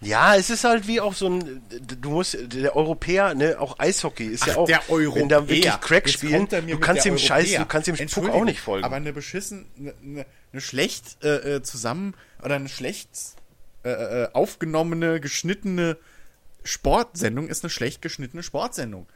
Ja, 0.00 0.36
es 0.36 0.50
ist 0.50 0.64
halt 0.64 0.86
wie 0.86 1.00
auch 1.00 1.14
so 1.14 1.28
ein, 1.28 1.62
du 2.00 2.10
musst, 2.10 2.36
der 2.40 2.76
Europäer, 2.76 3.34
ne, 3.34 3.58
auch 3.58 3.78
Eishockey 3.78 4.26
ist 4.26 4.46
ja 4.46 4.52
Ach, 4.54 4.58
auch, 4.58 4.66
der 4.66 4.88
Europäer. 4.88 5.22
wenn 5.22 5.28
da 5.28 5.48
wirklich 5.48 5.80
Crack 5.80 6.06
Jetzt 6.06 6.14
spielen, 6.14 6.48
du 6.48 6.78
kannst 6.78 7.04
dem 7.04 7.18
Scheiß, 7.18 7.54
du 7.54 7.66
kannst 7.66 7.88
dem 7.88 7.96
Puck 7.96 8.28
auch 8.30 8.44
nicht 8.44 8.60
folgen. 8.60 8.84
Aber 8.84 8.96
eine 8.96 9.12
beschissen, 9.12 9.66
eine, 9.78 9.94
eine, 10.02 10.26
eine 10.52 10.60
schlecht 10.60 11.22
äh, 11.24 11.56
äh, 11.56 11.62
zusammen 11.62 12.14
oder 12.42 12.56
eine 12.56 12.68
schlecht 12.68 13.10
äh, 13.84 13.90
äh, 13.90 14.28
aufgenommene, 14.32 15.20
geschnittene 15.20 15.98
Sportsendung 16.62 17.48
ist 17.48 17.64
eine 17.64 17.70
schlecht 17.70 18.00
geschnittene 18.00 18.42
Sportsendung. 18.42 19.06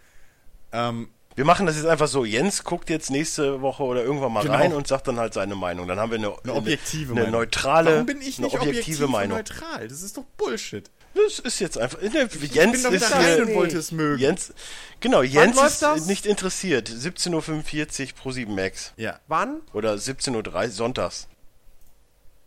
Ähm, 0.73 1.09
Wir 1.39 1.44
machen 1.44 1.67
das 1.67 1.76
jetzt 1.76 1.86
einfach 1.86 2.08
so. 2.08 2.25
Jens 2.25 2.65
guckt 2.65 2.91
jetzt 2.91 3.12
nächste 3.12 3.62
Woche 3.62 3.84
oder 3.84 4.02
irgendwann 4.02 4.33
mal 4.33 4.42
Genau. 4.42 4.55
rein 4.55 4.73
und 4.73 4.89
sagt 4.89 5.07
dann 5.07 5.20
halt 5.20 5.34
seine 5.34 5.55
Meinung. 5.55 5.86
Dann 5.86 6.00
haben 6.00 6.10
wir 6.10 6.18
eine, 6.18 6.36
eine 6.42 6.52
objektive 6.52 7.12
eine, 7.12 7.20
Meinung. 7.20 7.31
neutrale, 7.41 7.92
Warum 7.92 8.07
bin 8.07 8.18
ich 8.20 8.41
nicht 8.41 8.55
eine 8.57 8.60
objektive 8.62 9.05
objektiv 9.05 9.08
Meinung. 9.08 9.36
neutral? 9.39 9.86
Das 9.86 10.02
ist 10.02 10.17
doch 10.17 10.25
Bullshit. 10.36 10.91
Das 11.15 11.39
ist 11.39 11.60
jetzt 11.60 11.78
einfach. 11.78 12.02
Ne, 12.02 12.08
Jens 12.10 12.34
ich 12.34 12.50
bin 12.50 12.83
doch 12.83 12.91
ist 12.92 13.17
hier, 13.17 13.47
und 13.47 13.55
wollte 13.55 13.78
es 13.78 13.92
mögen. 13.92 14.20
Jens, 14.20 14.52
genau, 14.99 15.23
Jens 15.23 15.62
ist 15.62 15.81
das? 15.81 16.07
nicht 16.07 16.26
interessiert. 16.26 16.89
17.45 16.89 18.00
Uhr 18.08 18.15
pro 18.20 18.33
7 18.33 18.52
Max. 18.52 18.92
Ja. 18.97 19.20
Wann? 19.28 19.60
Oder 19.73 19.94
17.30 19.94 20.34
Uhr 20.65 20.68
sonntags. 20.70 21.28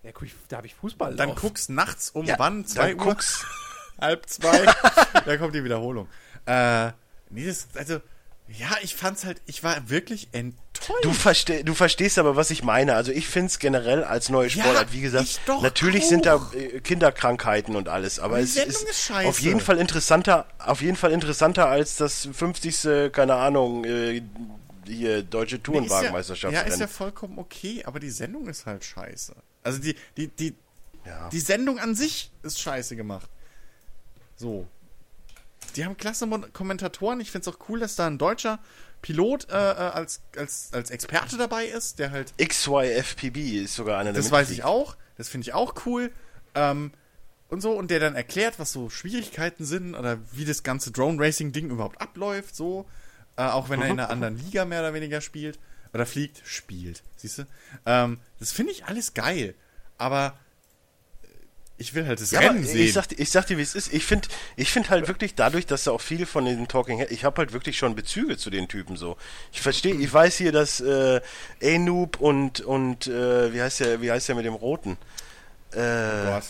Ja, 0.03 0.11
guck, 0.13 0.23
ich- 0.23 0.35
da 0.49 0.57
habe 0.57 0.67
ich 0.67 0.75
Fußball. 0.75 1.15
Dann 1.15 1.29
drauf. 1.29 1.39
guckst 1.39 1.69
nachts 1.69 2.09
um 2.09 2.25
Ja, 2.25 2.35
wann? 2.39 2.65
Zwei 2.65 2.89
dann 2.89 2.99
Uhr? 2.99 3.05
guck's. 3.05 3.45
halb 4.01 4.27
zwei. 4.27 4.65
da 5.25 5.37
kommt 5.37 5.55
die 5.55 5.63
Wiederholung. 5.63 6.09
Äh, 6.45 6.87
nee, 7.29 7.45
das, 7.47 7.69
also, 7.75 8.01
ja, 8.57 8.69
ich 8.81 8.95
fand's 8.95 9.25
halt, 9.25 9.41
ich 9.45 9.63
war 9.63 9.89
wirklich 9.89 10.29
enttäuscht. 10.33 11.03
Du, 11.03 11.11
versteh, 11.13 11.63
du 11.63 11.73
verstehst 11.73 12.17
aber, 12.17 12.35
was 12.35 12.49
ich 12.49 12.63
meine. 12.63 12.95
Also 12.95 13.11
ich 13.11 13.27
find's 13.27 13.59
generell 13.59 14.03
als 14.03 14.29
neue 14.29 14.47
Ja, 14.47 14.63
Sportart, 14.63 14.93
wie 14.93 15.01
gesagt, 15.01 15.39
natürlich 15.61 16.03
auch. 16.05 16.09
sind 16.09 16.25
da 16.25 16.51
äh, 16.53 16.79
Kinderkrankheiten 16.81 17.75
und 17.75 17.89
alles, 17.89 18.19
aber 18.19 18.37
Die 18.37 18.43
es 18.43 18.53
Sendung 18.55 18.83
ist, 18.87 19.09
ist 19.09 19.11
auf 19.11 19.39
jeden 19.39 19.59
Fall 19.59 19.77
interessanter, 19.77 20.47
auf 20.59 20.81
jeden 20.81 20.97
Fall 20.97 21.11
interessanter 21.11 21.67
als 21.67 21.95
das 21.97 22.27
50. 22.31 23.11
keine 23.11 23.35
Ahnung, 23.35 23.85
äh, 23.85 24.21
hier 24.87 25.23
deutsche 25.23 25.55
Nee, 25.55 25.61
Tourenwagenmeisterschaft. 25.61 26.53
Ist 26.53 26.59
ja, 26.59 26.65
ja, 26.67 26.73
ist 26.73 26.79
ja 26.79 26.87
vollkommen 26.87 27.37
okay, 27.39 27.83
aber 27.85 27.99
die 27.99 28.09
Sendung 28.09 28.47
ist 28.47 28.65
halt 28.65 28.83
scheiße. 28.83 29.35
Also 29.63 29.79
die, 29.79 29.95
die, 30.17 30.27
die, 30.27 30.55
Ja. 31.05 31.29
die 31.29 31.39
Sendung 31.39 31.79
an 31.79 31.95
sich 31.95 32.31
ist 32.43 32.59
scheiße 32.59 32.95
gemacht. 32.95 33.29
So. 34.35 34.67
Die 35.75 35.85
haben 35.85 35.97
klasse 35.97 36.27
Kommentatoren. 36.53 37.19
Ich 37.19 37.31
find's 37.31 37.47
auch 37.47 37.57
cool, 37.69 37.79
dass 37.79 37.95
da 37.95 38.07
ein 38.07 38.17
deutscher 38.17 38.59
Pilot 39.01 39.49
äh, 39.49 39.53
äh, 39.53 39.57
als, 39.57 40.21
als, 40.37 40.69
als 40.73 40.91
Experte 40.91 41.37
dabei 41.37 41.65
ist, 41.65 41.99
der 41.99 42.11
halt 42.11 42.33
XYFPB 42.37 43.63
ist 43.63 43.75
sogar 43.75 43.99
einer 43.99 44.13
der 44.13 44.21
Das 44.21 44.31
weiß 44.31 44.51
ich 44.51 44.63
auch. 44.63 44.95
Das 45.17 45.29
finde 45.29 45.47
ich 45.47 45.53
auch 45.53 45.73
cool. 45.85 46.11
Ähm, 46.55 46.91
und 47.49 47.61
so, 47.61 47.71
und 47.71 47.91
der 47.91 47.99
dann 47.99 48.15
erklärt, 48.15 48.59
was 48.59 48.71
so 48.71 48.89
Schwierigkeiten 48.89 49.65
sind 49.65 49.95
oder 49.95 50.19
wie 50.31 50.45
das 50.45 50.63
ganze 50.63 50.91
Drone-Racing-Ding 50.91 51.69
überhaupt 51.69 51.99
abläuft, 51.99 52.55
so. 52.55 52.85
Äh, 53.35 53.43
auch 53.43 53.69
wenn 53.69 53.81
er 53.81 53.87
in 53.87 53.99
einer 53.99 54.09
anderen 54.09 54.37
Liga 54.37 54.65
mehr 54.65 54.79
oder 54.81 54.93
weniger 54.93 55.21
spielt. 55.21 55.59
Oder 55.93 56.05
fliegt, 56.05 56.41
spielt. 56.45 57.03
Siehst 57.17 57.39
du? 57.39 57.43
Ähm, 57.85 58.19
das 58.39 58.51
finde 58.51 58.71
ich 58.71 58.85
alles 58.85 59.13
geil. 59.13 59.55
Aber 59.97 60.37
ich 61.81 61.93
will 61.93 62.07
halt 62.07 62.21
das 62.21 62.31
Ja, 62.31 62.39
Rennen 62.39 62.63
sehen. 62.63 62.85
ich 62.85 62.93
sag, 62.93 63.07
dir- 63.09 63.19
ich 63.19 63.29
sag 63.31 63.45
dir, 63.47 63.57
wie 63.57 63.61
es 63.61 63.75
ist. 63.75 63.91
Ich 63.93 64.05
finde 64.05 64.27
ich 64.55 64.71
find 64.71 64.89
halt 64.89 65.07
wirklich 65.09 65.35
dadurch, 65.35 65.65
dass 65.65 65.83
da 65.83 65.91
auch 65.91 65.99
viel 66.01 66.25
von 66.25 66.45
den 66.45 66.67
Talking 66.67 66.99
Head, 66.99 67.11
ich 67.11 67.25
habe 67.25 67.37
halt 67.39 67.51
wirklich 67.53 67.77
schon 67.77 67.95
Bezüge 67.95 68.37
zu 68.37 68.49
den 68.49 68.67
Typen 68.69 68.95
so. 68.95 69.17
Ich 69.51 69.61
verstehe, 69.61 69.95
ich 69.95 70.13
weiß 70.13 70.37
hier, 70.37 70.51
dass 70.51 70.79
äh, 70.79 71.19
A-Noob 71.63 72.19
und, 72.21 72.61
und 72.61 73.07
äh, 73.07 73.53
wie 73.53 73.61
heißt 73.61 73.81
der, 73.81 74.01
wie 74.01 74.11
heißt 74.11 74.29
der 74.29 74.35
mit 74.35 74.45
dem 74.45 74.53
Roten? 74.53 74.97
Äh, 75.73 76.25
Gott. 76.25 76.43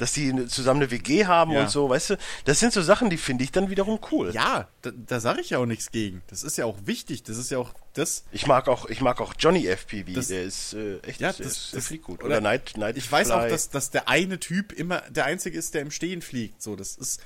Dass 0.00 0.12
die 0.14 0.46
zusammen 0.46 0.80
eine 0.82 0.90
WG 0.90 1.26
haben 1.26 1.52
Ja. 1.52 1.60
und 1.62 1.70
so, 1.70 1.90
weißt 1.90 2.10
du? 2.10 2.16
Das 2.46 2.58
sind 2.58 2.72
so 2.72 2.80
Sachen, 2.80 3.10
die 3.10 3.18
finde 3.18 3.44
ich 3.44 3.52
dann 3.52 3.68
wiederum 3.68 3.98
cool. 4.10 4.30
ja, 4.32 4.66
da, 4.82 4.90
da 4.94 5.20
sage 5.20 5.40
ich 5.42 5.50
ja 5.50 5.58
auch 5.58 5.66
nichts 5.66 5.90
gegen. 5.90 6.22
Das 6.28 6.42
ist 6.42 6.56
ja 6.56 6.64
auch 6.64 6.78
wichtig. 6.86 7.22
Das 7.22 7.36
ist 7.36 7.50
ja 7.50 7.58
auch 7.58 7.74
das. 7.92 8.24
Ich 8.32 8.46
mag 8.46 8.66
auch, 8.68 8.86
ich 8.86 9.00
mag 9.02 9.20
auch 9.20 9.34
Johnny 9.38 9.66
FPV, 9.66 10.14
Das- 10.14 10.28
der 10.28 10.42
ist 10.44 10.72
äh, 10.72 10.98
echt, 11.00 11.20
Ja, 11.20 11.32
der 11.32 11.44
das, 11.44 11.56
ist, 11.56 11.74
der 11.74 11.82
fliegt 11.82 12.04
gut. 12.04 12.20
Oder, 12.20 12.28
Oder, 12.36 12.40
Night, 12.40 12.76
Night 12.78 12.96
Ich 12.96 13.10
weiß 13.12 13.30
auch, 13.30 13.40
Fly. 13.40 13.50
dass, 13.50 13.68
dass 13.68 13.90
der 13.90 14.08
eine 14.08 14.40
Typ 14.40 14.72
immer 14.72 15.02
der 15.10 15.26
einzige 15.26 15.58
ist, 15.58 15.74
der 15.74 15.82
im 15.82 15.90
Stehen 15.90 16.22
fliegt. 16.22 16.62
So, 16.62 16.76
das 16.76 16.96
ist. 16.96 17.20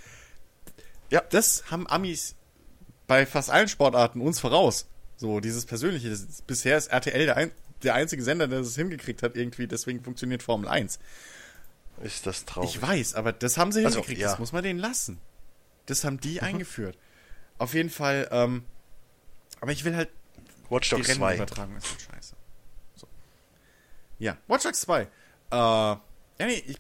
Ja. 1.10 1.22
Das 1.30 1.70
haben 1.70 1.86
Amis 1.88 2.34
bei 3.06 3.24
fast 3.26 3.50
allen 3.50 3.68
Sportarten 3.68 4.20
uns 4.20 4.40
voraus. 4.40 4.86
So, 5.16 5.38
dieses 5.40 5.64
Persönliche. 5.64 6.10
Das 6.10 6.42
bisher 6.46 6.76
ist 6.76 6.88
RTL 6.88 7.24
der, 7.26 7.36
ein, 7.36 7.50
der 7.84 7.94
einzige 7.94 8.22
Sender, 8.24 8.48
der 8.48 8.60
das 8.60 8.74
hingekriegt 8.74 9.22
hat, 9.22 9.36
irgendwie. 9.36 9.68
Deswegen 9.68 10.02
funktioniert 10.02 10.42
Formel 10.42 10.68
1. 10.68 10.98
ist 12.02 12.26
das 12.26 12.44
traurig. 12.44 12.74
Ich 12.76 12.82
weiß, 12.82 13.14
aber 13.14 13.32
das 13.32 13.56
haben 13.56 13.73
sie 13.73 13.84
Also, 13.84 13.97
hingekriegt. 13.98 14.20
ja. 14.20 14.31
Das 14.31 14.39
muss 14.39 14.52
man 14.52 14.62
denen 14.62 14.78
lassen. 14.78 15.20
Das 15.86 16.05
haben 16.05 16.18
die 16.20 16.40
eingeführt. 16.40 16.97
Auf 17.58 17.74
jeden 17.74 17.90
Fall, 17.90 18.28
ähm, 18.32 18.64
aber 19.60 19.73
ich 19.73 19.84
will 19.84 19.94
halt 19.97 20.10
Watch 20.70 20.90
Dogs 20.90 21.06
2. 21.08 21.24
Rennenübertragung 21.26 21.76
ist 21.76 21.86
scheiße. 21.86 22.34
So. 22.97 23.06
Ja, 24.18 24.36
Watch 24.48 24.64
Dogs 24.64 24.81
2. 24.81 25.02
Äh, 25.02 25.06
ja, 25.50 26.00
nee, 26.40 26.62
ich, 26.66 26.78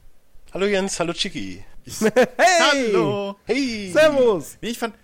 Hallo 0.52 0.66
Jens, 0.66 0.98
hallo 1.00 1.12
Chicky. 1.12 1.64
ich 1.84 2.00
Hey! 2.00 2.12
Hallo! 2.60 3.36
Hey! 3.44 3.90
Servus! 3.92 4.56
Nee, 4.60 4.68
ich 4.70 4.78
fand, 4.78 4.94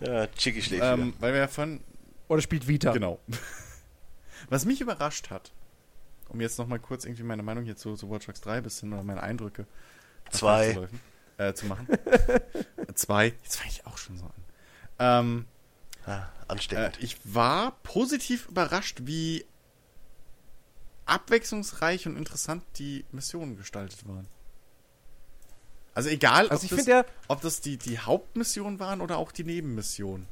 Ja, 0.00 0.26
Chicky 0.28 0.62
schläft 0.62 0.82
ähm, 0.82 1.14
weil 1.20 1.32
wir 1.32 1.40
ja 1.40 1.48
von, 1.48 1.80
Oder 2.28 2.42
spielt 2.42 2.66
Vita? 2.68 2.92
genau. 2.92 3.18
Was 4.48 4.64
mich 4.64 4.80
überrascht 4.80 5.30
hat, 5.30 5.52
um 6.28 6.40
jetzt 6.40 6.58
nochmal 6.58 6.78
kurz 6.78 7.04
irgendwie 7.04 7.22
meine 7.24 7.42
Meinung 7.42 7.64
hier 7.64 7.76
zu, 7.76 7.94
zu 7.96 8.10
Watch 8.10 8.26
Dogs 8.26 8.40
3 8.42 8.60
bisschen 8.60 8.92
oder 8.92 9.02
meine 9.02 9.22
Eindrücke 9.22 9.66
Zwei. 10.30 10.68
abzuläufen, 10.68 11.00
Äh, 11.38 11.54
zu 11.54 11.66
machen. 11.66 11.86
Zwei. 12.94 13.26
Jetzt 13.42 13.56
fange 13.56 13.70
ich 13.70 13.86
auch 13.86 13.98
schon 13.98 14.18
so 14.18 14.24
an. 14.26 14.32
Ähm. 14.98 15.44
Ah, 16.06 16.18
Äh, 16.18 16.22
ansteckend. 16.48 17.02
ich 17.02 17.18
war 17.24 17.72
positiv 17.82 18.48
überrascht, 18.48 19.00
wie 19.04 19.44
abwechslungsreich 21.06 22.06
und 22.06 22.16
interessant 22.16 22.62
die 22.76 23.04
Missionen 23.12 23.56
gestaltet 23.56 24.06
waren. 24.06 24.26
Also 25.94 26.10
egal, 26.10 26.48
Also 26.48 26.66
ob, 26.74 26.84
das, 26.84 27.04
ob 27.28 27.40
das 27.40 27.60
die, 27.60 27.76
die 27.76 27.98
Hauptmissionen 27.98 28.78
waren 28.78 29.00
oder 29.00 29.16
auch 29.18 29.32
die 29.32 29.44
Nebenmissionen. 29.44 30.26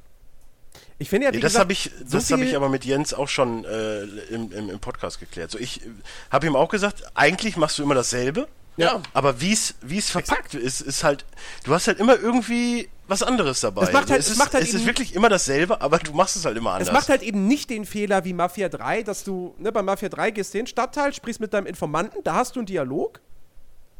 Ich 0.98 1.10
finde 1.10 1.26
ja, 1.26 1.32
Ja, 1.32 1.40
das 1.40 1.58
habe 1.58 1.72
ich, 1.72 1.90
so 2.06 2.16
das 2.18 2.30
habe 2.30 2.44
ich 2.44 2.56
aber 2.56 2.68
mit 2.68 2.84
Jens 2.84 3.12
auch 3.12 3.28
schon 3.28 3.64
äh, 3.64 4.02
im, 4.30 4.50
im, 4.52 4.70
im 4.70 4.78
Podcast 4.80 5.20
geklärt. 5.20 5.50
So, 5.50 5.58
ich 5.58 5.84
äh, 5.84 5.90
habe 6.30 6.46
ihm 6.46 6.56
auch 6.56 6.68
gesagt, 6.68 7.02
eigentlich 7.14 7.56
machst 7.56 7.78
du 7.78 7.82
immer 7.82 7.94
dasselbe. 7.94 8.48
Ja. 8.78 9.00
Aber 9.14 9.40
wie 9.40 9.52
es 9.52 9.74
wie 9.80 9.96
es 9.98 10.10
verpackt 10.10 10.54
ist, 10.54 10.82
ist 10.82 11.02
halt, 11.02 11.24
du 11.64 11.72
hast 11.72 11.86
halt 11.86 11.98
immer 11.98 12.18
irgendwie 12.18 12.88
was 13.08 13.22
anderes 13.22 13.60
dabei. 13.60 13.84
Es 13.84 13.92
macht 13.92 14.10
halt- 14.10 14.20
es 14.20 14.26
es 14.26 14.32
ist, 14.32 14.38
macht 14.38 14.52
halt 14.52 14.64
es 14.64 14.70
ist 14.70 14.76
eben- 14.80 14.86
wirklich 14.86 15.14
immer 15.14 15.28
dasselbe, 15.30 15.80
aber 15.80 15.98
du 15.98 16.12
machst 16.12 16.36
es 16.36 16.44
halt 16.44 16.56
immer 16.58 16.72
anders. 16.72 16.88
Es 16.88 16.92
macht 16.94 17.08
halt 17.08 17.22
eben 17.22 17.46
nicht 17.46 17.70
den 17.70 17.86
Fehler 17.86 18.24
wie 18.24 18.32
Mafia 18.34 18.68
3, 18.68 19.02
dass 19.02 19.24
du, 19.24 19.54
ne, 19.58 19.72
bei 19.72 19.80
Mafia 19.82 20.08
3 20.10 20.30
gehst 20.30 20.52
du 20.52 20.58
in 20.58 20.64
den 20.64 20.68
Stadtteil, 20.68 21.14
sprichst 21.14 21.40
mit 21.40 21.54
deinem 21.54 21.66
Informanten, 21.66 22.22
da 22.22 22.34
hast 22.34 22.56
du 22.56 22.60
einen 22.60 22.66
Dialog. 22.66 23.20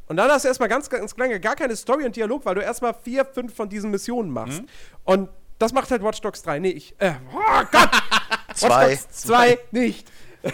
Und 0.09 0.19
dann 0.19 0.31
hast 0.31 0.45
du 0.45 0.49
erstmal 0.49 0.69
ganz, 0.69 0.89
ganz 0.91 1.17
lange 1.17 1.41
gar 1.41 1.57
keine 1.57 1.75
Story 1.75 2.05
und 2.05 2.15
Dialog, 2.15 2.45
weil 2.45 2.55
du 2.57 2.61
erstmal 2.61 2.95
vier, 3.03 3.25
fünf 3.25 3.55
von 3.55 3.69
diesen 3.69 3.91
Missionen 3.91 4.31
machst. 4.31 4.61
Mhm. 4.63 4.69
Und 5.05 5.29
das 5.59 5.73
macht 5.73 5.91
halt 5.91 6.03
Watch 6.03 6.21
Dogs 6.21 6.43
3 6.43 6.59
nicht. 6.59 6.95
Äh, 7.01 7.15
oh 7.33 7.65
Gott! 7.71 7.91
Zwei. 8.55 8.69
Watch 8.69 9.03
Dogs 9.03 9.09
2 9.23 9.59
nicht. 9.73 10.11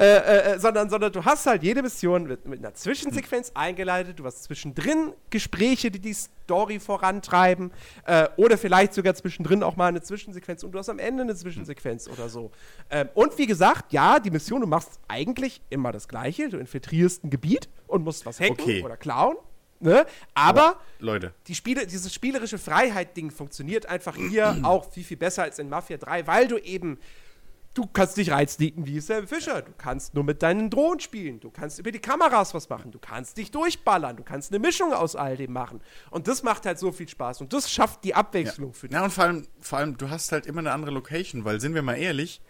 äh, 0.00 0.54
äh, 0.54 0.58
sondern, 0.58 0.88
sondern 0.88 1.12
du 1.12 1.24
hast 1.24 1.46
halt 1.46 1.62
jede 1.62 1.82
Mission 1.82 2.24
mit, 2.24 2.46
mit 2.46 2.60
einer 2.60 2.74
Zwischensequenz 2.74 3.52
eingeleitet, 3.54 4.18
du 4.18 4.24
hast 4.24 4.44
zwischendrin 4.44 5.12
Gespräche, 5.30 5.90
die 5.90 5.98
die 5.98 6.14
Story 6.14 6.78
vorantreiben 6.80 7.72
äh, 8.06 8.28
oder 8.36 8.56
vielleicht 8.56 8.94
sogar 8.94 9.14
zwischendrin 9.14 9.62
auch 9.62 9.76
mal 9.76 9.88
eine 9.88 10.00
Zwischensequenz 10.00 10.62
und 10.62 10.72
du 10.72 10.78
hast 10.78 10.88
am 10.88 10.98
Ende 10.98 11.22
eine 11.22 11.34
Zwischensequenz 11.34 12.08
oder 12.08 12.28
so. 12.28 12.50
Ähm, 12.88 13.08
und 13.14 13.36
wie 13.36 13.46
gesagt, 13.46 13.92
ja, 13.92 14.20
die 14.20 14.30
Mission, 14.30 14.60
du 14.60 14.66
machst 14.66 15.00
eigentlich 15.08 15.60
immer 15.70 15.92
das 15.92 16.08
Gleiche, 16.08 16.48
du 16.48 16.58
infiltrierst 16.58 17.24
ein 17.24 17.30
Gebiet 17.30 17.68
und 17.86 18.04
musst 18.04 18.24
was 18.26 18.40
hacken 18.40 18.52
Okay. 18.60 18.82
oder 18.82 18.96
klauen. 18.96 19.36
Ne? 19.80 20.06
Aber 20.34 20.78
Leute. 20.98 21.32
die 21.46 21.54
Spiele, 21.54 21.86
dieses 21.86 22.12
spielerische 22.12 22.58
Freiheit-Ding 22.58 23.30
funktioniert 23.30 23.86
einfach 23.86 24.14
hier 24.14 24.58
auch 24.62 24.90
viel, 24.92 25.04
viel 25.04 25.16
besser 25.16 25.42
als 25.42 25.58
in 25.58 25.70
Mafia 25.70 25.96
3, 25.96 26.26
weil 26.26 26.48
du 26.48 26.58
eben, 26.58 26.98
du 27.72 27.86
kannst 27.86 28.18
dich 28.18 28.30
reinsneaken 28.30 28.84
wie 28.84 29.00
Sam 29.00 29.26
Fischer, 29.26 29.62
du 29.62 29.72
kannst 29.78 30.14
nur 30.14 30.22
mit 30.24 30.42
deinen 30.42 30.68
Drohnen 30.68 31.00
spielen, 31.00 31.40
du 31.40 31.50
kannst 31.50 31.78
über 31.78 31.92
die 31.92 31.98
Kameras 31.98 32.52
was 32.52 32.68
machen, 32.68 32.90
du 32.90 32.98
kannst 32.98 33.38
dich 33.38 33.50
durchballern, 33.50 34.16
du 34.18 34.22
kannst 34.22 34.52
eine 34.52 34.58
Mischung 34.58 34.92
aus 34.92 35.16
all 35.16 35.38
dem 35.38 35.52
machen. 35.54 35.80
Und 36.10 36.28
das 36.28 36.42
macht 36.42 36.66
halt 36.66 36.78
so 36.78 36.92
viel 36.92 37.08
Spaß 37.08 37.40
und 37.40 37.54
das 37.54 37.70
schafft 37.70 38.04
die 38.04 38.14
Abwechslung 38.14 38.74
für 38.74 38.88
dich. 38.88 38.94
Ja, 38.94 39.02
und 39.04 39.12
vor 39.12 39.24
allem, 39.24 39.46
vor 39.60 39.78
allem, 39.78 39.96
du 39.96 40.10
hast 40.10 40.30
halt 40.32 40.44
immer 40.44 40.58
eine 40.58 40.72
andere 40.72 40.90
Location, 40.90 41.46
weil, 41.46 41.58
sind 41.58 41.74
wir 41.74 41.80
mal 41.80 41.94
ehrlich, 41.94 42.42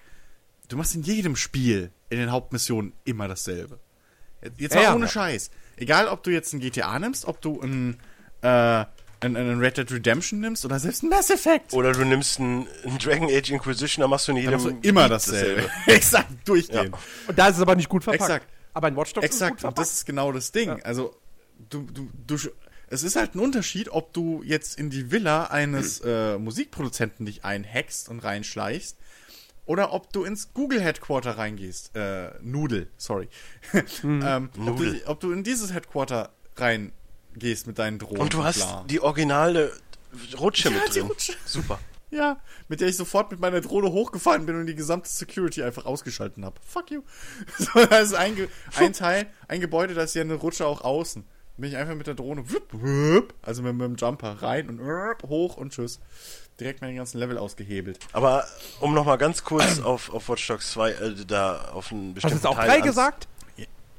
du 0.69 0.77
machst 0.77 0.97
in 0.97 1.03
jedem 1.03 1.37
Spiel, 1.37 1.93
in 2.09 2.19
den 2.19 2.33
Hauptmissionen, 2.33 2.93
immer 3.05 3.29
dasselbe. 3.29 3.79
Jetzt 4.57 4.75
Ja, 4.75 4.81
mal 4.81 4.83
ja. 4.85 4.95
ohne 4.95 5.09
Scheiß. 5.09 5.51
Egal, 5.81 6.09
ob 6.09 6.23
du 6.23 6.31
jetzt 6.31 6.53
ein 6.53 6.61
GTA 6.61 6.99
nimmst, 6.99 7.25
ob 7.25 7.41
du 7.41 7.61
ein, 7.61 7.97
äh, 8.43 8.49
ein, 8.49 8.87
ein 9.21 9.59
Red 9.59 9.79
Dead 9.79 9.91
Redemption 9.91 10.41
nimmst 10.41 10.65
oder 10.65 10.79
selbst 10.79 11.03
ein 11.03 11.09
Mass 11.09 11.31
Effect. 11.31 11.73
Oder 11.73 11.93
du 11.93 12.05
nimmst 12.05 12.39
einen, 12.39 12.67
einen 12.85 12.99
Dragon 12.99 13.29
Age 13.29 13.51
Inquisition, 13.51 14.03
da 14.03 14.09
machst 14.09 14.29
du 14.29 14.33
in 14.33 14.39
jedem 14.39 14.63
du 14.63 14.79
immer 14.83 15.09
dasselbe. 15.09 15.69
Exakt, 15.87 16.29
durchgehen. 16.47 16.95
Und 17.27 17.39
da 17.39 17.49
ist 17.49 17.57
es 17.57 17.63
aber 17.63 17.75
nicht 17.75 17.89
gut 17.89 18.05
verpackt. 18.05 18.23
Exakt. 18.31 18.47
Aber 18.73 18.89
in 18.89 18.97
Watch 18.97 19.13
Dogs 19.15 19.27
ist 19.27 19.35
es 19.35 19.39
gut 19.41 19.47
Exakt, 19.47 19.53
und 19.53 19.61
verpackt. 19.61 19.79
das 19.79 19.93
ist 19.95 20.07
genau 20.07 20.33
das 20.33 20.53
Ding. 20.53 20.71
Also, 20.83 21.17
du, 21.71 21.83
du, 21.93 22.09
du, 22.27 22.37
es 22.89 23.03
ist 23.03 23.17
halt 23.17 23.35
ein 23.35 23.41
Unterschied, 23.41 23.89
ob 23.91 24.13
du 24.13 24.43
jetzt 24.45 24.79
in 24.79 24.91
die 24.91 25.11
Villa 25.11 25.45
eines 25.45 26.01
äh, 26.01 26.39
Musikproduzenten 26.39 27.27
dich 27.27 27.45
einhackst 27.45 28.09
und 28.09 28.21
reinschleichst 28.21 28.97
oder 29.71 29.93
ob 29.93 30.13
du 30.13 30.25
ins 30.25 30.53
Google 30.53 30.81
Headquarter 30.81 31.39
reingehst. 31.39 31.95
Äh, 31.95 32.33
Nudel, 32.43 32.89
sorry. 32.97 33.29
ähm, 34.03 34.49
ob, 34.51 34.53
du, 34.55 34.61
Nudel. 34.63 35.03
ob 35.07 35.21
du 35.21 35.31
in 35.31 35.45
dieses 35.45 35.73
Headquarter 35.73 36.31
reingehst 36.57 37.69
mit 37.69 37.79
deinen 37.79 38.01
Drohnen. 38.01 38.21
Und 38.21 38.35
du 38.35 38.43
hast 38.43 38.57
bla. 38.57 38.85
die 38.91 39.01
originale 39.01 39.73
Rutsche 40.37 40.71
Ja, 40.71 40.75
mit 40.75 40.89
die 40.89 40.99
drin. 40.99 41.07
Rutsche. 41.07 41.35
Super. 41.45 41.79
Ja, 42.13 42.41
mit 42.67 42.81
der 42.81 42.89
ich 42.89 42.97
sofort 42.97 43.31
mit 43.31 43.39
meiner 43.39 43.61
Drohne 43.61 43.93
hochgefahren 43.93 44.45
bin 44.45 44.57
und 44.57 44.67
die 44.67 44.75
gesamte 44.75 45.09
Security 45.09 45.63
einfach 45.63 45.85
ausgeschalten 45.87 46.45
habe. 46.45 46.57
Fuck 46.67 46.91
you. 46.91 47.03
So, 47.57 47.87
das 47.87 48.09
ist 48.09 48.15
ein, 48.15 48.35
Ge 48.35 48.49
ein 48.75 48.93
Teil, 48.93 49.29
ein 49.47 49.61
Gebäude, 49.61 49.95
da 49.95 50.03
ist 50.03 50.15
ja 50.15 50.23
eine 50.23 50.35
Rutsche 50.35 50.67
auch 50.67 50.81
außen. 50.81 51.23
Bin 51.57 51.71
ich 51.71 51.77
einfach 51.77 51.95
mit 51.95 52.09
der 52.09 52.15
Drohne, 52.15 52.43
also 53.43 53.63
mit, 53.63 53.75
mit 53.77 53.87
dem 53.87 53.95
Jumper 53.95 54.43
rein 54.43 54.69
und 54.69 54.81
hoch 55.29 55.57
und 55.57 55.73
tschüss. 55.73 56.01
Direkt 56.61 56.81
meine 56.83 56.95
ganzen 56.95 57.19
Level 57.19 57.39
ausgehebelt. 57.39 57.99
Aber 58.13 58.47
um 58.81 58.93
nochmal 58.95 59.19
ganz 59.19 59.43
kurz 59.43 59.81
auf, 59.83 60.13
auf 60.13 60.29
Watch 60.29 60.47
Dogs 60.47 60.71
2, 60.73 60.91
äh, 60.91 61.15
da 61.27 61.71
auf 61.73 61.91
einen 61.91 62.01
Hast 62.01 62.09
du 62.09 62.15
bestimmten 62.15 62.37
jetzt 62.37 62.47
auch 62.47 62.55
Teil 62.55 62.67
drei 62.67 62.73
ans- 62.75 62.87
gesagt? 62.87 63.29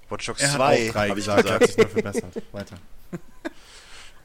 Watch 0.10 0.26
Dogs 0.28 0.42
Er 0.42 0.50
hat 0.50 0.56
2, 0.58 0.90
auch 0.90 0.94
drei 0.94 1.10
habe 1.10 1.20
ich 1.20 1.26
gesagt, 1.26 1.38
hat 1.50 1.60
gesagt. 1.60 1.68
sich 1.68 1.78
nur 1.78 1.88
verbessert. 1.90 2.44
Weiter. 2.52 2.76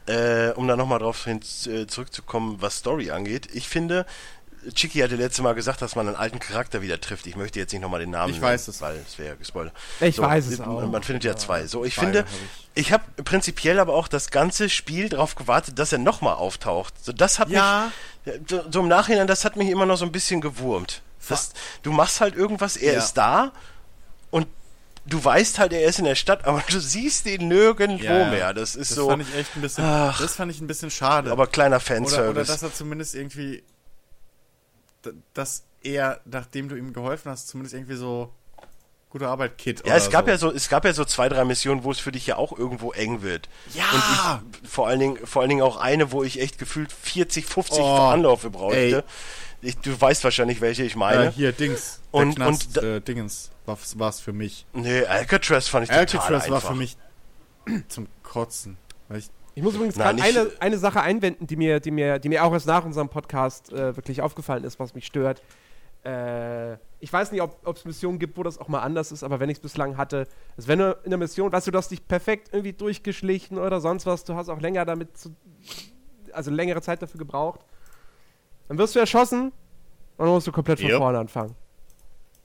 äh, 0.06 0.52
um 0.54 0.68
da 0.68 0.76
nochmal 0.76 0.98
drauf 1.00 1.24
hin 1.24 1.40
äh, 1.66 1.86
zurückzukommen, 1.86 2.56
was 2.60 2.76
Story 2.76 3.10
angeht. 3.10 3.48
Ich 3.54 3.68
finde, 3.68 4.06
Chiki 4.74 4.98
hatte 5.00 5.16
letztes 5.16 5.42
Mal 5.42 5.54
gesagt, 5.54 5.82
dass 5.82 5.94
man 5.96 6.06
einen 6.08 6.16
alten 6.16 6.38
Charakter 6.38 6.82
wieder 6.82 7.00
trifft. 7.00 7.26
Ich 7.26 7.36
möchte 7.36 7.58
jetzt 7.58 7.72
nicht 7.72 7.82
nochmal 7.82 8.00
den 8.00 8.10
Namen 8.10 8.32
Ich 8.32 8.40
weiß 8.40 8.68
es. 8.68 8.80
weil 8.80 8.96
es 9.06 9.18
wäre 9.18 9.36
gespoilert. 9.36 9.72
Ich 10.00 10.18
weiß 10.18 10.46
es 10.48 10.58
man- 10.58 10.68
auch. 10.68 10.86
Man 10.90 11.02
findet 11.02 11.24
ja 11.24 11.36
zwei. 11.36 11.66
So, 11.66 11.84
ich 11.84 11.96
Beide 11.96 12.06
finde, 12.06 12.18
hab 12.20 12.28
ich 12.74 12.92
habe 12.92 13.04
prinzipiell 13.22 13.78
aber 13.80 13.94
auch 13.94 14.08
das 14.08 14.30
ganze 14.30 14.68
Spiel 14.68 15.08
darauf 15.08 15.34
gewartet, 15.34 15.78
dass 15.78 15.92
er 15.92 15.98
nochmal 15.98 16.34
auftaucht. 16.34 16.94
So, 17.04 17.12
das 17.12 17.38
hat 17.38 17.48
Ja. 17.48 17.90
mich, 18.24 18.34
so, 18.48 18.62
so 18.70 18.80
im 18.80 18.88
Nachhinein, 18.88 19.26
das 19.26 19.44
hat 19.44 19.56
mich 19.56 19.68
immer 19.70 19.86
noch 19.86 19.96
so 19.96 20.04
ein 20.04 20.12
bisschen 20.12 20.40
gewurmt. 20.40 21.02
Das, 21.28 21.50
du 21.82 21.90
machst 21.92 22.20
halt 22.20 22.36
irgendwas, 22.36 22.76
er 22.76 22.92
Ja. 22.94 22.98
ist 23.00 23.14
da 23.14 23.52
und 24.30 24.46
du 25.06 25.24
weißt 25.24 25.58
halt, 25.58 25.72
er 25.72 25.84
ist 25.88 25.98
in 25.98 26.04
der 26.04 26.14
Stadt, 26.16 26.44
aber 26.46 26.62
du 26.68 26.80
siehst 26.80 27.26
ihn 27.26 27.48
nirgendwo 27.48 28.04
Ja, 28.04 28.30
mehr. 28.30 28.54
Das 28.54 28.76
ist 28.76 28.90
Das 28.92 28.96
so, 28.96 29.08
fand 29.08 29.22
ich 29.22 29.34
echt 29.34 29.56
ein 29.56 29.62
bisschen, 29.62 29.84
Ach. 29.84 30.20
das 30.20 30.34
fand 30.36 30.50
ich 30.52 30.60
ein 30.60 30.66
bisschen 30.66 30.90
schade. 30.90 31.30
aber 31.32 31.46
kleiner 31.46 31.76
Oder, 31.76 31.80
Fanservice. 31.80 32.30
oder 32.30 32.44
dass 32.44 32.62
er 32.62 32.72
zumindest 32.74 33.14
irgendwie, 33.14 33.62
dass 35.34 35.64
er, 35.82 36.20
nachdem 36.24 36.68
du 36.68 36.76
ihm 36.76 36.92
geholfen 36.92 37.30
hast, 37.30 37.48
zumindest 37.48 37.74
irgendwie 37.74 37.96
so 37.96 38.32
gute 39.10 39.28
Arbeit, 39.28 39.56
Kid. 39.58 39.82
Ja, 39.86 39.96
es 39.96 40.10
gab 40.10 40.28
ja 40.28 40.36
so, 40.36 40.52
es 40.52 40.68
gab 40.68 40.84
ja 40.84 40.92
so 40.92 41.04
zwei, 41.04 41.28
drei 41.28 41.44
Missionen, 41.44 41.84
wo 41.84 41.90
es 41.90 41.98
für 41.98 42.12
dich 42.12 42.26
ja 42.26 42.36
auch 42.36 42.56
irgendwo 42.56 42.92
eng 42.92 43.22
wird. 43.22 43.48
Ja! 43.74 44.42
Und 44.42 44.56
ich, 44.62 44.68
vor 44.68 44.88
allen 44.88 45.00
Dingen, 45.00 45.26
vor 45.26 45.42
allen 45.42 45.48
Dingen 45.48 45.62
auch 45.62 45.76
eine, 45.76 46.12
wo 46.12 46.22
ich 46.22 46.40
echt 46.40 46.58
gefühlt 46.58 46.92
40, 46.92 47.46
50 47.46 47.78
Oh, 47.78 47.84
Anläufe 47.96 48.50
brauchte. 48.50 49.04
Ich, 49.62 49.78
du 49.78 49.98
weißt 49.98 50.22
wahrscheinlich, 50.24 50.60
welche 50.60 50.82
ich 50.84 50.96
meine. 50.96 51.26
Äh, 51.26 51.32
hier, 51.32 51.52
Dings. 51.52 52.00
Und- 52.10 52.36
Knast, 52.36 52.78
und 52.78 52.84
äh, 52.84 53.00
Dingens 53.00 53.50
war 53.64 54.08
es 54.08 54.20
für 54.20 54.32
mich. 54.32 54.66
Nee, 54.72 55.04
Alcatraz 55.06 55.66
fand 55.68 55.84
ich 55.84 55.88
total 55.90 56.00
Alcatraz 56.00 56.50
war 56.50 56.60
für 56.60 56.74
mich 56.74 56.96
zum 57.88 58.06
Kotzen. 58.22 58.76
Weil 59.08 59.18
ich, 59.18 59.30
Ich 59.56 59.62
muss 59.62 59.74
übrigens 59.74 59.94
gerade 59.96 60.22
eine, 60.22 60.50
eine 60.60 60.76
Sache 60.76 61.00
einwenden, 61.00 61.46
die 61.46 61.56
mir, 61.56 61.80
die, 61.80 61.90
mir, 61.90 62.18
die 62.18 62.28
mir 62.28 62.44
auch 62.44 62.52
erst 62.52 62.66
nach 62.66 62.84
unserem 62.84 63.08
Podcast 63.08 63.72
äh, 63.72 63.96
wirklich 63.96 64.20
aufgefallen 64.20 64.64
ist, 64.64 64.78
was 64.78 64.94
mich 64.94 65.06
stört. 65.06 65.42
Äh, 66.04 66.74
ich 67.00 67.10
weiß 67.10 67.32
nicht, 67.32 67.40
ob 67.40 67.74
es 67.74 67.86
Missionen 67.86 68.18
gibt, 68.18 68.36
wo 68.36 68.42
das 68.42 68.58
auch 68.58 68.68
mal 68.68 68.80
anders 68.80 69.12
ist, 69.12 69.22
aber 69.24 69.40
wenn 69.40 69.48
ich 69.48 69.56
es 69.56 69.62
bislang 69.62 69.96
hatte, 69.96 70.28
ist 70.58 70.68
wenn 70.68 70.78
du 70.78 70.92
in 71.04 71.06
einer 71.06 71.16
Mission, 71.16 71.50
weißt 71.50 71.66
du, 71.68 71.70
du 71.70 71.78
hast 71.78 71.90
dich 71.90 72.06
perfekt 72.06 72.50
irgendwie 72.52 72.74
durchgeschlichen 72.74 73.56
oder 73.56 73.80
sonst 73.80 74.04
was, 74.04 74.24
du 74.24 74.34
hast 74.34 74.50
auch 74.50 74.60
länger 74.60 74.84
damit 74.84 75.16
zu, 75.16 75.34
also 76.32 76.50
längere 76.50 76.82
Zeit 76.82 77.00
dafür 77.00 77.16
gebraucht, 77.18 77.60
dann 78.68 78.76
wirst 78.76 78.94
du 78.94 78.98
erschossen 78.98 79.52
und 80.18 80.26
dann 80.26 80.28
musst 80.28 80.46
du 80.46 80.52
komplett 80.52 80.80
von 80.80 80.90
Yep. 80.90 80.98
vorne 80.98 81.18
anfangen. 81.18 81.54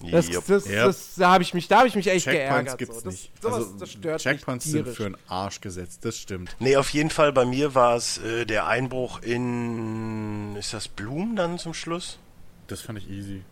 Das, 0.10 0.30
Jupp. 0.30 0.46
das, 0.48 0.66
Yep. 0.66 0.86
das, 0.86 1.16
da 1.16 1.32
habe 1.32 1.44
ich 1.44 1.54
mich, 1.54 1.68
da 1.68 1.80
habe 1.80 1.88
ich 1.88 1.96
mich 1.96 2.08
echt 2.08 2.26
Checkpoints 2.26 2.50
geärgert. 2.50 2.78
gibt's 2.78 2.96
so. 2.96 3.02
das, 3.04 3.14
nicht. 3.14 3.32
Sowas, 3.42 3.56
also, 3.56 3.78
das 3.78 3.92
stört 3.92 4.22
Checkpoints 4.22 4.66
mich 4.66 4.72
sind 4.72 4.88
für 4.90 5.06
einen 5.06 5.18
Arsch 5.28 5.62
gesetzt, 5.62 6.06
das 6.06 6.18
stimmt. 6.18 6.56
Nee, 6.60 6.78
auf 6.78 6.90
jeden 6.90 7.10
Fall, 7.10 7.34
bei 7.34 7.46
mir 7.46 7.76
war 7.76 7.96
es 7.96 8.18
äh, 8.20 8.46
der 8.46 8.68
Einbruch 8.68 9.22
in, 9.22 10.56
ist 10.56 10.74
das 10.74 10.88
Bloom 10.88 11.36
dann 11.36 11.60
zum 11.60 11.74
Schluss? 11.74 12.20
Das 12.68 12.82
fand 12.82 13.00
ich 13.00 13.10
easy. 13.10 13.44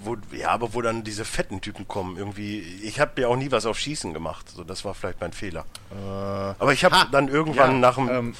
Wo, 0.00 0.16
ja, 0.30 0.50
aber 0.50 0.74
wo 0.74 0.80
dann 0.80 1.02
diese 1.02 1.24
fetten 1.24 1.60
Typen 1.60 1.88
kommen, 1.88 2.16
irgendwie. 2.16 2.60
Ich 2.84 3.00
habe 3.00 3.20
ja 3.20 3.28
auch 3.28 3.36
nie 3.36 3.50
was 3.50 3.66
auf 3.66 3.76
Schießen 3.76 4.14
gemacht, 4.14 4.48
so 4.48 4.62
das 4.62 4.84
war 4.84 4.94
vielleicht 4.94 5.20
mein 5.20 5.32
Fehler. 5.32 5.64
aber 5.90 6.72
ich 6.72 6.84
habe 6.84 6.94
ha, 6.94 7.08
dann 7.10 7.26
irgendwann 7.26 7.72
ja, 7.72 7.78
nach 7.78 7.96
dem 7.96 8.08
ähm, 8.08 8.34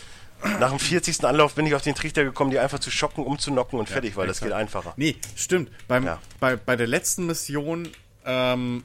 nach 0.60 0.70
dem 0.70 0.78
40. 0.78 1.25
Anlauf 1.25 1.55
bin 1.55 1.67
ich 1.67 1.75
auf 1.75 1.83
den 1.83 1.94
Trichter 1.94 2.25
gekommen, 2.25 2.50
die 2.50 2.58
einfach 2.58 2.78
zu 2.78 2.91
schocken, 2.91 3.25
umzunocken 3.25 3.78
und 3.78 3.89
Ja, 3.89 3.94
fertig, 3.94 4.17
weil 4.17 4.26
das 4.26 4.39
exakt. 4.39 4.50
geht 4.52 4.58
einfacher. 4.58 4.94
Nee, 4.97 5.17
stimmt. 5.36 5.70
Beim, 5.89 6.05
Ja. 6.05 6.20
bei, 6.41 6.57
bei 6.57 6.76
der 6.76 6.86
letzten 6.86 7.26
Mission, 7.26 7.89
ähm, 8.25 8.84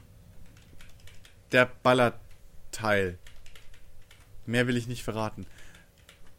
der 1.52 1.66
Ballerteil. 1.82 3.18
Mehr 4.46 4.66
will 4.66 4.76
ich 4.76 4.86
nicht 4.88 5.04
verraten. 5.04 5.46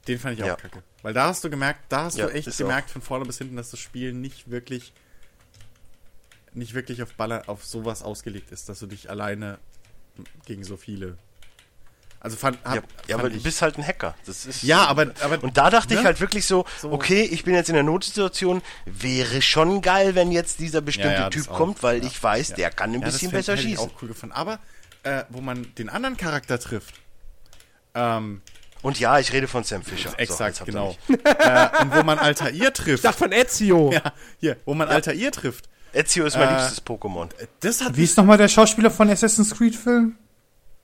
Den 0.08 0.20
fand 0.20 0.38
ich 0.38 0.44
auch 0.44 0.48
Ja. 0.50 0.56
kacke. 0.56 0.84
Weil 1.02 1.14
da 1.14 1.28
hast 1.28 1.44
du 1.44 1.50
gemerkt, 1.50 1.80
da 1.90 2.04
hast 2.06 2.18
du 2.18 2.28
echt 2.32 2.58
gemerkt 2.58 2.90
von 2.92 3.02
vorne 3.02 3.26
bis 3.26 3.38
hinten, 3.38 3.56
dass 3.56 3.72
das 3.72 3.80
Spiel 3.80 4.14
nicht 4.14 4.50
wirklich 4.52 4.94
nicht 6.54 6.74
wirklich 6.74 7.04
auf 7.04 7.14
Baller, 7.16 7.44
auf 7.48 7.66
sowas 7.66 8.02
ausgelegt 8.02 8.50
ist, 8.52 8.70
dass 8.70 8.80
du 8.80 8.88
dich 8.88 9.10
alleine 9.10 9.60
gegen 10.46 10.64
so 10.64 10.78
viele. 10.78 11.18
Also 12.26 12.38
fand, 12.38 12.58
hab, 12.66 12.76
Ja, 12.76 12.82
ja 13.08 13.16
aber 13.18 13.30
du 13.30 13.38
ich. 13.38 13.44
bist 13.44 13.62
halt 13.62 13.78
ein 13.78 13.86
Hacker. 13.86 14.16
Das 14.26 14.46
ist 14.48 14.64
Ja, 14.64 14.86
aber, 14.88 15.12
aber 15.22 15.44
Und 15.44 15.58
da 15.58 15.70
dachte 15.70 15.94
ne? 15.94 16.00
ich 16.00 16.06
halt 16.06 16.20
wirklich 16.20 16.46
so, 16.46 16.66
So. 16.82 16.92
okay, 16.92 17.22
ich 17.22 17.44
bin 17.44 17.54
jetzt 17.54 17.70
in 17.70 17.76
der 17.76 17.84
Notsituation, 17.84 18.62
wäre 18.86 19.42
schon 19.44 19.82
geil, 19.82 20.16
wenn 20.16 20.32
jetzt 20.32 20.60
dieser 20.60 20.82
bestimmte 20.82 21.10
Ja, 21.14 21.20
ja, 21.22 21.30
das 21.30 21.44
Typ 21.44 21.52
auch. 21.52 21.58
kommt, 21.58 21.84
weil 21.84 22.00
Ja. 22.02 22.08
ich 22.08 22.22
weiß, 22.22 22.50
Ja. 22.50 22.56
der 22.56 22.72
kann 22.72 22.90
ein 22.92 23.00
Ja, 23.02 23.06
das 23.06 23.14
bisschen 23.14 23.30
fänd- 23.32 23.34
besser 23.38 23.52
hätte 23.54 23.62
ich 23.64 23.70
schießen. 23.76 23.90
auch 23.92 24.02
cool 24.02 24.08
gefunden. 24.08 24.34
Aber 24.36 24.60
äh, 25.04 25.24
wo 25.30 25.40
man 25.40 25.68
den 25.78 25.88
anderen 25.90 26.18
Charakter 26.18 26.60
trifft, 26.60 26.96
ähm, 27.94 28.42
Und 28.82 29.00
ja, 29.00 29.18
ich 29.20 29.34
rede 29.34 29.48
von 29.48 29.64
Sam 29.64 29.82
Fisher. 29.84 30.10
So, 30.12 30.16
exakt, 30.18 30.60
ihr 30.62 30.66
genau. 30.66 30.96
äh, 31.10 31.82
und 31.82 31.96
wo 31.96 32.04
man 32.04 32.20
Altair 32.20 32.52
Ich 32.54 32.62
trifft, 32.74 33.04
dachte 33.06 33.18
von 33.18 33.32
Ezio. 33.32 33.92
ja, 33.92 34.14
hier, 34.40 34.58
wo 34.66 34.74
man 34.76 34.90
Altair 34.90 35.32
trifft, 35.32 35.70
Ezio 35.94 36.26
ist 36.26 36.38
mein 36.38 36.50
Äh, 36.50 36.58
liebstes 36.58 36.86
Pokémon. 36.86 37.30
das 37.62 37.82
hat 37.82 37.96
Wie 37.98 38.04
ist 38.04 38.18
nochmal 38.18 38.38
der 38.38 38.48
Schauspieler 38.48 38.92
von 38.92 39.10
Assassin's 39.10 39.56
Creed 39.56 39.76
Film? 39.76 40.18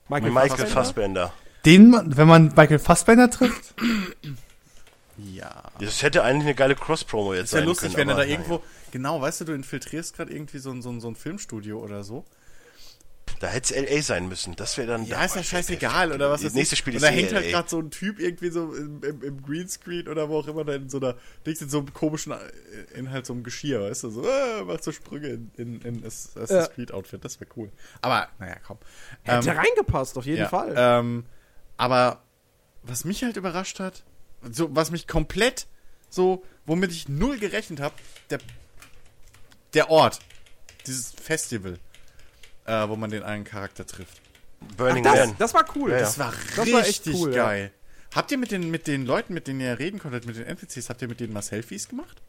Michael, 0.08 0.30
Michael 0.32 0.48
Fassbender. 0.66 0.72
Fassbender. 0.72 1.32
Den, 1.64 1.90
man- 1.90 2.16
wenn 2.16 2.26
man 2.28 2.46
Michael 2.56 2.78
Fassbender 2.78 3.30
trifft? 3.30 3.74
ja. 5.16 5.62
Das 5.78 6.02
hätte 6.02 6.22
eigentlich 6.24 6.46
eine 6.46 6.54
geile 6.54 6.74
Cross-Promo 6.74 7.34
jetzt 7.34 7.44
Ist 7.46 7.52
ja 7.52 7.58
sein 7.60 7.68
lustig, 7.68 7.94
können. 7.94 8.08
wenn 8.08 8.16
er 8.16 8.24
da 8.24 8.24
irgendwo, 8.30 8.62
genau, 8.90 9.20
weißt 9.20 9.42
du, 9.42 9.44
du 9.46 9.52
infiltrierst 9.52 10.16
gerade 10.16 10.32
irgendwie 10.32 10.58
so 10.58 10.70
ein, 10.70 10.82
so, 10.82 10.90
ein, 10.90 11.00
so 11.00 11.08
ein 11.08 11.16
Filmstudio 11.16 11.78
oder 11.78 12.02
so. 12.04 12.24
Da 13.42 13.48
hätte 13.48 13.74
es 13.74 13.90
LA 13.90 14.02
sein 14.02 14.28
müssen. 14.28 14.54
Das 14.54 14.78
wäre 14.78 14.86
dann. 14.86 15.04
Ja, 15.04 15.16
da 15.16 15.24
ist 15.24 15.34
ja 15.34 15.42
scheißegal, 15.42 16.12
oder 16.12 16.30
was? 16.30 16.42
Das 16.42 16.50
ist 16.50 16.54
nächste 16.54 16.76
Spiel 16.76 16.92
und 16.92 16.98
ist 16.98 17.02
da 17.02 17.08
eh 17.08 17.16
hängt 17.16 17.34
halt 17.34 17.50
gerade 17.50 17.68
so 17.68 17.80
ein 17.80 17.90
Typ 17.90 18.20
irgendwie 18.20 18.50
so 18.50 18.72
im, 18.72 19.02
im, 19.02 19.20
im 19.20 19.42
Greenscreen 19.42 20.06
oder 20.06 20.28
wo 20.28 20.38
auch 20.38 20.46
immer, 20.46 20.64
da 20.64 20.74
in 20.74 20.88
so 20.88 20.98
einer, 20.98 21.16
Dings 21.44 21.60
in 21.60 21.68
so 21.68 21.78
einem 21.78 21.92
komischen, 21.92 22.30
äh, 22.30 22.38
in 22.94 23.10
halt 23.10 23.26
so 23.26 23.32
einem 23.32 23.42
Geschirr, 23.42 23.80
weißt 23.80 24.04
du, 24.04 24.10
so, 24.10 24.22
äh, 24.24 24.62
macht 24.62 24.84
so 24.84 24.92
Sprünge 24.92 25.26
in, 25.26 25.50
in, 25.56 25.80
in 25.80 26.06
Assassin's 26.06 26.50
Ja. 26.50 26.66
Creed 26.68 26.92
Outfit, 26.92 27.24
das 27.24 27.40
wäre 27.40 27.50
cool. 27.56 27.72
Aber, 28.00 28.28
naja, 28.38 28.54
komm. 28.64 28.78
Hätte 29.24 29.50
Ähm, 29.50 29.56
reingepasst, 29.56 30.16
auf 30.16 30.24
jeden 30.24 30.42
ja, 30.42 30.48
Fall. 30.48 30.74
Ähm, 30.76 31.24
aber 31.78 32.22
was 32.84 33.04
mich 33.04 33.24
halt 33.24 33.36
überrascht 33.36 33.80
hat, 33.80 34.04
so 34.52 34.72
was 34.72 34.92
mich 34.92 35.08
komplett 35.08 35.66
so, 36.10 36.44
womit 36.64 36.92
ich 36.92 37.08
null 37.08 37.40
gerechnet 37.40 37.80
habe, 37.80 37.96
der, 38.30 38.38
der 39.74 39.90
Ort, 39.90 40.20
dieses 40.86 41.10
Festival, 41.10 41.80
äh, 42.66 42.88
wo 42.88 42.96
man 42.96 43.10
den 43.10 43.22
einen 43.22 43.44
Charakter 43.44 43.86
trifft. 43.86 44.20
Burning 44.76 45.02
das, 45.02 45.26
Man. 45.28 45.36
das 45.38 45.54
war 45.54 45.64
cool. 45.74 45.90
Ja, 45.90 45.96
ja. 45.96 46.02
Das 46.02 46.18
war 46.18 46.32
Das 46.32 46.58
richtig 46.66 46.74
war 46.74 46.86
echt 46.86 47.06
cool, 47.08 47.34
ja. 47.34 47.44
geil. 47.46 47.72
Habt 48.14 48.30
ihr 48.30 48.38
mit 48.38 48.50
den, 48.50 48.70
mit 48.70 48.86
den 48.86 49.06
Leuten, 49.06 49.34
mit 49.34 49.48
denen 49.48 49.60
ihr 49.60 49.78
reden 49.78 49.98
konntet, 49.98 50.26
mit 50.26 50.36
den 50.36 50.44
NPCs, 50.44 50.88
habt 50.90 51.00
ihr 51.02 51.08
mit 51.08 51.18
denen 51.20 51.32
mal 51.32 51.42
Selfies 51.42 51.88
gemacht? 51.88 52.20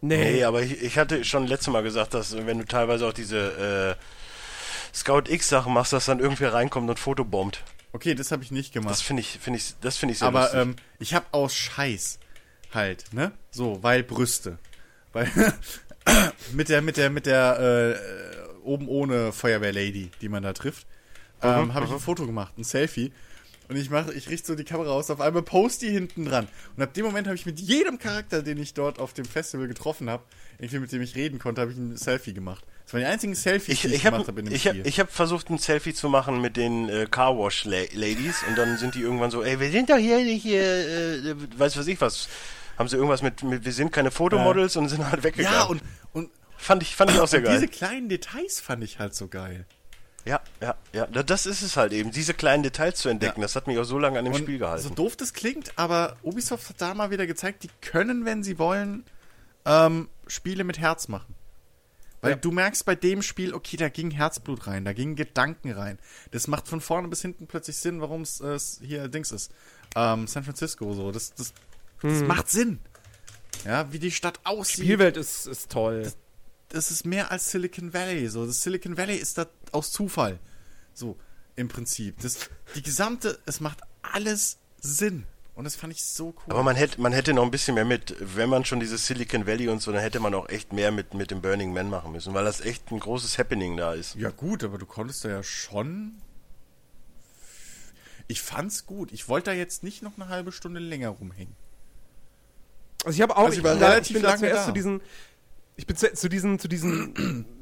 Nee, 0.00 0.44
aber 0.44 0.62
ich, 0.62 0.82
ich 0.82 0.98
hatte 0.98 1.24
schon 1.24 1.46
letztes 1.46 1.72
Mal 1.72 1.82
gesagt, 1.82 2.14
dass 2.14 2.36
wenn 2.46 2.58
du 2.58 2.64
teilweise 2.64 3.06
auch 3.06 3.12
diese 3.12 3.96
äh, 3.98 4.96
Scout 4.96 5.24
X-Sachen 5.28 5.72
machst, 5.72 5.92
dass 5.92 6.04
dann 6.06 6.20
irgendwer 6.20 6.52
reinkommt 6.54 6.88
und 6.88 6.98
fotobombt. 6.98 7.62
Okay, 7.92 8.14
das 8.14 8.30
habe 8.30 8.42
ich 8.42 8.50
nicht 8.50 8.72
gemacht. 8.72 8.90
Das 8.92 9.02
finde 9.02 9.22
ich, 9.22 9.38
finde 9.40 9.58
ich, 9.58 9.74
das 9.80 9.96
finde 9.96 10.12
ich 10.12 10.18
sehr 10.18 10.28
Aber 10.28 10.42
lustig. 10.42 10.60
ähm, 10.60 10.76
ich 10.98 11.14
habe 11.14 11.26
aus 11.32 11.54
Scheiß 11.54 12.18
halt, 12.72 13.12
ne? 13.12 13.32
So, 13.50 13.82
weil 13.82 14.02
Brüste. 14.02 14.58
Weil 15.12 15.30
mit 16.52 16.68
der, 16.68 16.82
mit 16.82 16.98
der, 16.98 17.10
mit 17.10 17.26
der 17.26 17.58
äh, 17.58 18.35
oben 18.66 18.88
ohne 18.88 19.32
Feuerwehrlady, 19.32 20.10
die 20.20 20.28
man 20.28 20.42
da 20.42 20.52
trifft, 20.52 20.86
ähm, 21.42 21.74
habe 21.74 21.86
ich 21.86 21.92
ein 21.92 22.00
Foto 22.00 22.26
gemacht, 22.26 22.56
ein 22.58 22.64
Selfie. 22.64 23.12
Und 23.68 23.76
ich 23.76 23.90
mache, 23.90 24.12
ich 24.12 24.28
richte 24.28 24.46
so 24.46 24.54
die 24.54 24.64
Kamera 24.64 24.90
aus, 24.90 25.10
auf 25.10 25.20
einmal 25.20 25.42
post 25.42 25.82
die 25.82 25.90
hinten 25.90 26.24
dran. 26.24 26.46
Und 26.76 26.82
ab 26.82 26.94
dem 26.94 27.04
Moment 27.04 27.26
habe 27.26 27.34
ich 27.34 27.46
mit 27.46 27.58
jedem 27.58 27.98
Charakter, 27.98 28.42
den 28.42 28.58
ich 28.58 28.74
dort 28.74 29.00
auf 29.00 29.12
dem 29.12 29.24
Festival 29.24 29.66
getroffen 29.66 30.08
habe, 30.08 30.22
irgendwie 30.58 30.78
mit 30.78 30.92
dem 30.92 31.02
ich 31.02 31.16
reden 31.16 31.38
konnte, 31.38 31.62
habe 31.62 31.72
ich 31.72 31.78
ein 31.78 31.96
Selfie 31.96 32.32
gemacht. 32.32 32.64
Das 32.84 32.92
waren 32.92 33.00
die 33.00 33.06
einzigen 33.06 33.34
Selfies, 33.34 33.80
die 33.80 33.88
ich, 33.88 33.94
ich 33.94 34.06
habe 34.06 34.16
gemacht 34.16 34.28
habe 34.28 34.40
in 34.40 34.46
dem 34.46 34.54
ich 34.54 34.66
hab, 34.68 34.74
Spiel. 34.74 34.86
ich 34.86 35.00
hab 35.00 35.10
versucht, 35.10 35.50
ein 35.50 35.58
Selfie 35.58 35.92
zu 35.92 36.08
machen 36.08 36.40
mit 36.40 36.56
den 36.56 36.88
äh, 36.88 37.06
Car 37.10 37.36
Wash 37.36 37.64
La 37.64 37.82
Ladies 37.92 38.44
und 38.48 38.56
dann 38.56 38.78
sind 38.78 38.94
die 38.94 39.00
irgendwann 39.00 39.32
so, 39.32 39.42
ey, 39.42 39.58
wir 39.58 39.70
sind 39.72 39.90
doch 39.90 39.96
hier 39.96 40.18
nicht 40.18 40.42
hier, 40.42 40.62
äh, 40.62 41.34
weiß 41.58 41.76
was 41.76 41.88
ich 41.88 42.00
was. 42.00 42.28
Haben 42.78 42.88
sie 42.88 42.96
irgendwas 42.96 43.22
mit, 43.22 43.42
mit 43.42 43.64
wir 43.64 43.72
sind 43.72 43.90
keine 43.90 44.12
Fotomodels 44.12 44.76
und 44.76 44.88
sind 44.88 45.10
halt 45.10 45.24
weggegangen. 45.24 45.58
ja, 45.58 45.64
und, 45.64 45.82
und, 46.12 46.30
fand 46.58 46.82
ich, 46.82 46.96
fand 46.96 47.10
ich 47.10 47.18
auch 47.20 47.28
sehr 47.28 47.42
geil. 47.42 47.54
diese 47.54 47.68
kleinen 47.68 48.08
Details 48.08 48.60
fand 48.60 48.82
ich 48.84 48.98
halt 48.98 49.14
so 49.14 49.28
geil. 49.28 49.66
Ja, 50.24 50.40
ja, 50.60 50.74
ja. 50.92 51.06
Da- 51.06 51.22
Das 51.22 51.46
ist 51.46 51.62
es 51.62 51.76
halt 51.76 51.92
eben, 51.92 52.10
diese 52.10 52.34
kleinen 52.34 52.62
Details 52.64 52.98
zu 52.98 53.08
entdecken. 53.08 53.40
Ja. 53.40 53.44
Das 53.44 53.54
hat 53.54 53.66
mich 53.68 53.78
auch 53.78 53.84
so 53.84 53.98
lange 53.98 54.18
an 54.18 54.24
dem 54.24 54.34
Und 54.34 54.40
Spiel 54.40 54.58
gehalten. 54.58 54.82
So 54.82 54.90
doof 54.90 55.14
das 55.16 55.32
klingt, 55.32 55.72
aber 55.78 56.16
Ubisoft 56.22 56.68
hat 56.68 56.80
da 56.80 56.94
mal 56.94 57.10
wieder 57.10 57.26
gezeigt, 57.28 57.62
die 57.62 57.70
können, 57.80 58.24
wenn 58.24 58.42
sie 58.42 58.58
wollen, 58.58 59.04
ähm, 59.64 60.08
Spiele 60.26 60.64
mit 60.64 60.78
Herz 60.80 61.06
machen. 61.08 61.34
Weil 62.22 62.30
Ja. 62.32 62.36
du 62.38 62.50
merkst 62.50 62.84
bei 62.84 62.96
dem 62.96 63.22
Spiel, 63.22 63.54
okay, 63.54 63.76
da 63.76 63.88
ging 63.88 64.10
Herzblut 64.10 64.66
rein, 64.66 64.84
da 64.84 64.92
gingen 64.94 65.14
Gedanken 65.14 65.70
rein. 65.70 65.98
Das 66.32 66.48
macht 66.48 66.66
von 66.66 66.80
vorne 66.80 67.06
bis 67.06 67.22
hinten 67.22 67.46
plötzlich 67.46 67.76
Sinn, 67.76 68.00
warum 68.00 68.22
es 68.22 68.40
äh, 68.40 68.58
hier 68.84 69.06
Dings 69.06 69.30
ist. 69.30 69.52
Ähm, 69.94 70.26
San 70.26 70.42
Francisco 70.42 70.92
so. 70.94 71.12
Das, 71.12 71.34
das, 71.34 71.52
das 72.02 72.22
macht 72.22 72.50
Sinn. 72.50 72.80
Ja, 73.64 73.92
wie 73.92 73.98
die 74.00 74.10
Stadt 74.10 74.40
aussieht. 74.44 74.84
Spielwelt 74.84 75.16
ist, 75.16 75.46
ist 75.46 75.70
toll. 75.70 76.02
das 76.02 76.16
ist 76.72 77.04
mehr 77.06 77.30
als 77.30 77.50
Silicon 77.50 77.92
Valley. 77.92 78.28
So, 78.28 78.46
das 78.46 78.62
Silicon 78.62 78.96
Valley 78.96 79.16
ist 79.16 79.38
da 79.38 79.46
aus 79.72 79.92
Zufall. 79.92 80.38
So, 80.94 81.16
im 81.54 81.68
Prinzip. 81.68 82.20
Das, 82.20 82.50
die 82.74 82.82
gesamte, 82.82 83.38
es 83.46 83.60
macht 83.60 83.80
alles 84.02 84.58
Sinn. 84.80 85.26
Und 85.54 85.64
das 85.64 85.74
fand 85.74 85.92
ich 85.94 86.04
so 86.04 86.28
cool. 86.28 86.52
Aber 86.52 86.62
man 86.62 86.76
hätte, 86.76 87.00
man 87.00 87.12
hätte 87.14 87.32
noch 87.32 87.42
ein 87.42 87.50
bisschen 87.50 87.76
mehr 87.76 87.86
mit, 87.86 88.14
wenn 88.20 88.50
man 88.50 88.66
schon 88.66 88.78
dieses 88.78 89.06
Silicon 89.06 89.46
Valley 89.46 89.68
und 89.68 89.80
so, 89.80 89.90
dann 89.90 90.02
hätte 90.02 90.20
man 90.20 90.34
auch 90.34 90.50
echt 90.50 90.74
mehr 90.74 90.90
mit, 90.92 91.14
mit 91.14 91.30
dem 91.30 91.40
Burning 91.40 91.72
Man 91.72 91.88
machen 91.88 92.12
müssen, 92.12 92.34
weil 92.34 92.44
das 92.44 92.60
echt 92.60 92.90
ein 92.90 93.00
großes 93.00 93.38
Happening 93.38 93.76
da 93.78 93.94
ist. 93.94 94.16
ja, 94.16 94.28
gut, 94.30 94.62
aber 94.64 94.76
du 94.76 94.84
konntest 94.84 95.24
da 95.24 95.30
ja 95.30 95.42
schon. 95.42 96.16
Ich 98.28 98.42
fand's 98.42 98.84
gut. 98.84 99.12
Ich 99.12 99.28
wollte 99.28 99.50
da 99.50 99.56
jetzt 99.56 99.82
nicht 99.82 100.02
noch 100.02 100.16
eine 100.16 100.28
halbe 100.28 100.52
Stunde 100.52 100.80
länger 100.80 101.08
rumhängen. 101.10 101.54
Also 103.04 103.16
ich 103.16 103.22
habe 103.22 103.36
auch, 103.36 103.44
Also 103.44 103.52
ich 103.52 103.58
ich, 103.58 103.64
war 103.64 103.76
relativ 103.80 104.20
lange 104.20 104.38
zuerst 104.38 104.60
da. 104.62 104.66
zu 104.66 104.72
diesen, 104.72 105.00
ich 105.76 105.86
bin 105.86 105.96
zu, 105.96 106.12
zu 106.12 106.28
diesen, 106.28 106.58
zu 106.58 106.68
diesen 106.68 107.46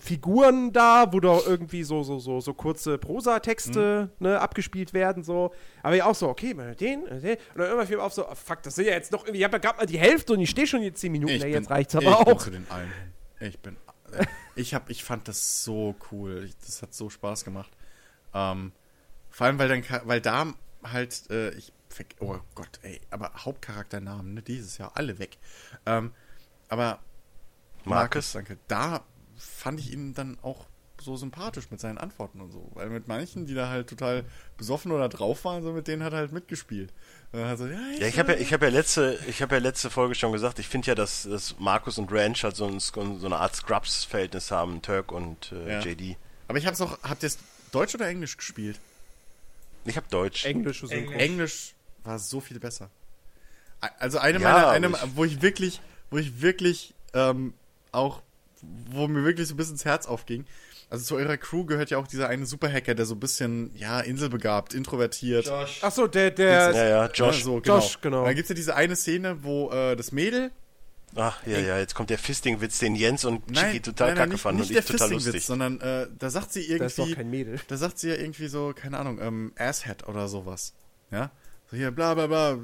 Figuren 0.00 0.72
da, 0.72 1.12
wo 1.12 1.18
da 1.18 1.40
irgendwie 1.44 1.82
so, 1.82 2.02
so, 2.04 2.18
so, 2.20 2.40
so 2.40 2.54
kurze 2.54 2.98
Prosatexte 2.98 4.10
Mhm. 4.18 4.26
ne, 4.26 4.40
abgespielt 4.40 4.92
werden, 4.94 5.24
so. 5.24 5.52
Aber 5.82 5.96
ja 5.96 6.06
auch 6.06 6.14
so, 6.14 6.28
okay, 6.28 6.54
mal 6.54 6.74
den, 6.76 7.06
äh, 7.08 7.20
den. 7.20 7.36
Und 7.36 7.40
dann 7.56 7.66
irgendwann 7.66 7.86
fiel 7.88 7.96
mir 7.96 8.04
auf 8.04 8.12
so, 8.14 8.28
oh, 8.28 8.34
fuck, 8.34 8.62
das 8.62 8.76
sind 8.76 8.86
ja 8.86 8.92
jetzt 8.92 9.10
noch 9.10 9.24
irgendwie, 9.24 9.38
ich 9.38 9.44
habe 9.44 9.56
ja 9.56 9.58
gerade 9.58 9.78
mal 9.78 9.86
die 9.86 9.98
Hälfte 9.98 10.34
und 10.34 10.40
ich 10.40 10.50
stehe 10.50 10.66
schon 10.68 10.82
jetzt 10.82 11.00
10 11.00 11.10
Minuten, 11.12 11.34
ja, 11.34 11.46
jetzt 11.46 11.68
reicht's 11.70 11.96
aber 11.96 12.06
ich 12.10 12.14
auch. 12.14 12.24
Bin 12.26 12.38
zu 12.38 12.50
den 12.52 12.66
allen. 12.70 12.92
Ich 13.40 13.58
bin. 13.58 13.76
äh, 14.12 14.24
Ich 14.54 14.72
hab, 14.74 14.88
ich 14.88 15.02
fand 15.02 15.26
das 15.26 15.64
so 15.64 15.96
cool. 16.12 16.44
Ich, 16.46 16.56
das 16.58 16.80
hat 16.82 16.94
so 16.94 17.10
Spaß 17.10 17.44
gemacht. 17.44 17.70
Ähm, 18.34 18.72
vor 19.30 19.46
allem, 19.48 19.58
weil 19.58 19.68
dann, 19.68 19.82
weil 20.04 20.20
da 20.20 20.46
halt, 20.84 21.28
äh, 21.30 21.50
ich, 21.54 21.72
oh 22.20 22.36
Gott, 22.54 22.78
ey, 22.82 23.00
aber 23.10 23.32
Hauptcharakternamen, 23.34 24.34
ne, 24.34 24.42
dieses 24.42 24.78
Jahr 24.78 24.92
alle 24.94 25.18
weg. 25.18 25.38
Ähm, 25.86 26.12
aber 26.68 26.98
Marcus? 27.84 28.32
danke. 28.32 28.58
Da 28.68 29.02
fand 29.36 29.80
ich 29.80 29.92
ihn 29.92 30.14
dann 30.14 30.38
auch 30.42 30.66
so 31.00 31.16
sympathisch 31.16 31.70
mit 31.70 31.78
seinen 31.80 31.96
Antworten 31.96 32.40
und 32.40 32.50
so. 32.50 32.70
Weil 32.74 32.90
mit 32.90 33.06
manchen, 33.06 33.46
die 33.46 33.54
da 33.54 33.68
halt 33.68 33.88
total 33.88 34.24
besoffen 34.56 34.90
oder 34.90 35.08
drauf 35.08 35.44
waren, 35.44 35.62
so 35.62 35.72
mit 35.72 35.86
denen 35.86 36.02
hat 36.02 36.12
er 36.12 36.18
halt 36.18 36.32
mitgespielt. 36.32 36.92
Und 37.30 37.38
dann 37.40 37.48
hat 37.48 37.54
er 37.54 37.56
so, 37.58 37.66
ja, 37.68 37.78
Ja, 38.00 38.06
ich 38.08 38.18
habe 38.18 38.32
ja, 38.32 38.38
ich 38.38 38.52
habe 38.52 38.66
ja 38.66 38.72
letzte, 38.72 39.16
ich 39.28 39.40
habe 39.40 39.54
ja 39.54 39.60
letzte 39.60 39.90
Folge 39.90 40.16
schon 40.16 40.32
gesagt, 40.32 40.58
ich 40.58 40.66
finde 40.66 40.88
ja, 40.88 40.94
dass, 40.96 41.22
dass 41.22 41.56
Markus 41.60 41.98
und 41.98 42.10
Ranch 42.12 42.42
halt 42.42 42.56
so, 42.56 42.66
ein, 42.66 42.80
so 42.80 42.98
eine 43.00 43.36
Art 43.36 43.54
Scrubs-Verhältnis 43.54 44.50
haben, 44.50 44.82
Turk 44.82 45.12
und 45.12 45.52
äh, 45.52 45.74
Ja. 45.74 45.80
JD. 45.80 46.16
Aber 46.48 46.58
ich 46.58 46.66
hab's 46.66 46.80
auch, 46.80 46.98
habt 47.04 47.22
ihr 47.22 47.28
es 47.28 47.38
Deutsch 47.70 47.94
oder 47.94 48.08
Englisch 48.08 48.36
gespielt? 48.36 48.80
Ich 49.84 49.96
habe 49.96 50.06
Deutsch. 50.10 50.44
Englische 50.46 50.88
Synchro. 50.88 51.12
Englisch 51.12 51.74
war 52.02 52.18
so 52.18 52.40
viel 52.40 52.58
besser. 52.58 52.90
Also 54.00 54.18
eine 54.18 54.40
Ja, 54.40 54.52
meiner, 54.52 54.68
eine, 54.70 54.88
ich- 54.88 55.16
wo 55.16 55.24
ich 55.24 55.40
wirklich, 55.42 55.80
wo 56.10 56.18
ich 56.18 56.40
wirklich 56.40 56.94
ähm, 57.14 57.54
auch, 57.92 58.22
wo 58.90 59.08
mir 59.08 59.24
wirklich 59.24 59.48
so 59.48 59.54
ein 59.54 59.56
bisschen 59.56 59.74
ins 59.74 59.84
Herz 59.84 60.06
aufging. 60.06 60.44
Also 60.90 61.04
zu 61.04 61.16
eurer 61.16 61.36
Crew 61.36 61.64
gehört 61.66 61.90
ja 61.90 61.98
auch 61.98 62.06
dieser 62.06 62.28
eine 62.28 62.46
Superhacker, 62.46 62.94
der 62.94 63.04
so 63.04 63.14
ein 63.14 63.20
bisschen, 63.20 63.70
ja, 63.74 64.00
inselbegabt, 64.00 64.72
introvertiert. 64.72 65.46
Josh. 65.46 65.84
Achso, 65.84 66.06
der, 66.06 66.30
der, 66.30 66.72
Ja, 66.72 66.88
ja, 66.88 67.10
Josh. 67.12 67.44
so, 67.44 67.60
genau. 67.60 67.76
Josh, 67.76 68.00
genau. 68.00 68.20
Und 68.20 68.26
dann 68.26 68.34
gibt's 68.34 68.48
ja 68.48 68.54
diese 68.54 68.74
eine 68.74 68.96
Szene, 68.96 69.44
wo 69.44 69.70
äh, 69.70 69.96
das 69.96 70.12
Mädel, 70.12 70.50
Ach, 71.16 71.44
ja, 71.46 71.58
ja, 71.58 71.78
jetzt 71.78 71.94
kommt 71.94 72.10
der 72.10 72.18
Fisting-Witz, 72.18 72.78
den 72.80 72.94
Jens 72.94 73.24
und 73.24 73.46
Chicky 73.46 73.54
nein, 73.54 73.82
total 73.82 74.08
nein, 74.08 74.14
nein, 74.14 74.16
kacke 74.16 74.32
nicht, 74.32 74.42
fanden 74.42 74.60
nicht 74.60 74.68
und 74.70 74.74
der 74.74 74.82
ich 74.82 74.86
total 74.86 75.10
lustig. 75.10 75.44
sondern 75.44 75.80
äh, 75.80 76.06
da 76.18 76.30
sagt 76.30 76.52
sie 76.52 76.60
das 76.78 76.92
ist 76.92 76.98
doch 76.98 77.04
irgendwie, 77.04 77.14
kein 77.16 77.30
Mädel. 77.30 77.60
da 77.66 77.76
sagt 77.76 77.98
sie 77.98 78.10
ja 78.10 78.14
irgendwie 78.16 78.48
so, 78.48 78.72
keine 78.74 78.98
Ahnung, 78.98 79.18
ähm, 79.20 79.52
Asshead 79.56 80.06
oder 80.06 80.28
sowas. 80.28 80.74
Ja? 81.10 81.30
So 81.70 81.76
hier, 81.76 81.90
bla 81.90 82.14
bla 82.14 82.26
bla, 82.26 82.58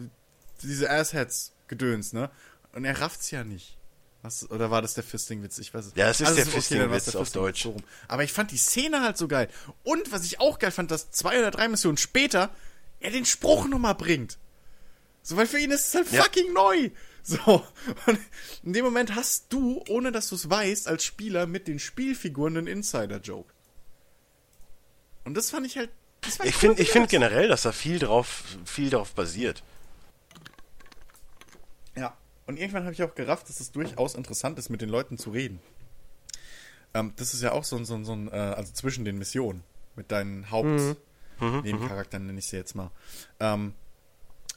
diese 0.62 0.90
Assheads-Gedöns, 0.90 2.12
ne? 2.12 2.30
Und 2.74 2.84
er 2.84 3.00
rafft's 3.00 3.30
ja 3.30 3.44
nicht. 3.44 3.76
Was, 4.22 4.50
oder 4.50 4.70
war 4.70 4.80
das 4.82 4.94
der 4.94 5.04
Fisting-Witz? 5.04 5.58
Ich 5.58 5.74
weiß 5.74 5.86
es 5.86 5.92
Ja, 5.96 6.08
es 6.08 6.20
ist 6.20 6.28
der 6.28 6.44
dann 6.44 6.46
war's 6.46 6.54
Fisting-Witz 6.66 7.04
der 7.12 7.20
auf 7.20 7.30
Deutsch. 7.30 7.62
so. 7.62 7.76
Aber 8.08 8.24
ich 8.24 8.32
fand 8.32 8.50
die 8.50 8.56
Szene 8.56 9.02
halt 9.02 9.18
so 9.18 9.28
geil. 9.28 9.48
Und 9.82 10.12
was 10.12 10.24
ich 10.24 10.40
auch 10.40 10.58
geil 10.58 10.70
fand, 10.70 10.90
dass 10.90 11.10
zwei 11.10 11.38
oder 11.38 11.50
drei 11.50 11.68
Missionen 11.68 11.98
später 11.98 12.50
er 13.00 13.10
den 13.10 13.26
Spruch 13.26 13.68
nochmal 13.68 13.94
bringt. 13.94 14.38
So, 15.22 15.36
weil 15.36 15.46
für 15.46 15.58
ihn 15.58 15.70
ist 15.70 15.88
es 15.88 15.94
halt 15.94 16.10
Ja. 16.12 16.22
fucking 16.22 16.52
neu. 16.52 16.90
So. 17.22 17.64
Und 18.06 18.18
in 18.64 18.72
dem 18.74 18.84
Moment 18.84 19.14
hast 19.14 19.46
du, 19.50 19.82
ohne 19.88 20.10
dass 20.12 20.28
du 20.28 20.34
es 20.34 20.48
weißt, 20.50 20.88
als 20.88 21.04
Spieler 21.04 21.46
mit 21.46 21.68
den 21.68 21.78
Spielfiguren 21.78 22.56
einen 22.58 22.66
Insider-Joke. 22.66 23.50
Und 25.24 25.34
das 25.34 25.50
fand 25.50 25.66
ich 25.66 25.78
halt. 25.78 25.90
Das 26.22 26.38
war 26.38 26.44
Ich 26.46 26.54
cool 26.56 26.60
finde 26.60 26.82
ich 26.82 26.90
find 26.90 27.08
generell, 27.08 27.48
dass 27.48 27.62
da 27.62 27.72
viel 27.72 27.98
drauf, 27.98 28.44
viel 28.66 28.90
drauf 28.90 29.14
basiert. 29.14 29.62
Ja. 31.96 32.16
Und 32.46 32.58
irgendwann 32.58 32.82
habe 32.84 32.92
ich 32.92 33.02
auch 33.02 33.14
gerafft, 33.14 33.48
dass 33.48 33.60
es 33.60 33.72
durchaus 33.72 34.14
interessant 34.14 34.58
ist, 34.58 34.68
mit 34.68 34.80
den 34.82 34.88
Leuten 34.90 35.16
zu 35.18 35.30
reden. 35.30 35.60
Ähm, 36.92 37.12
das 37.16 37.34
ist 37.34 37.42
ja 37.42 37.52
auch 37.52 37.64
so 37.64 37.76
ein, 37.76 37.84
so 37.84 37.94
ein, 37.94 38.04
so 38.04 38.12
ein 38.12 38.28
äh, 38.28 38.32
also 38.32 38.72
zwischen 38.72 39.04
den 39.04 39.18
Missionen, 39.18 39.62
mit 39.96 40.12
deinen 40.12 40.50
Haupt-Nebencharakteren, 40.50 42.26
nenne 42.26 42.38
ich 42.38 42.46
sie 42.46 42.56
jetzt 42.56 42.74
mal. 42.74 42.90
Ähm, 43.40 43.74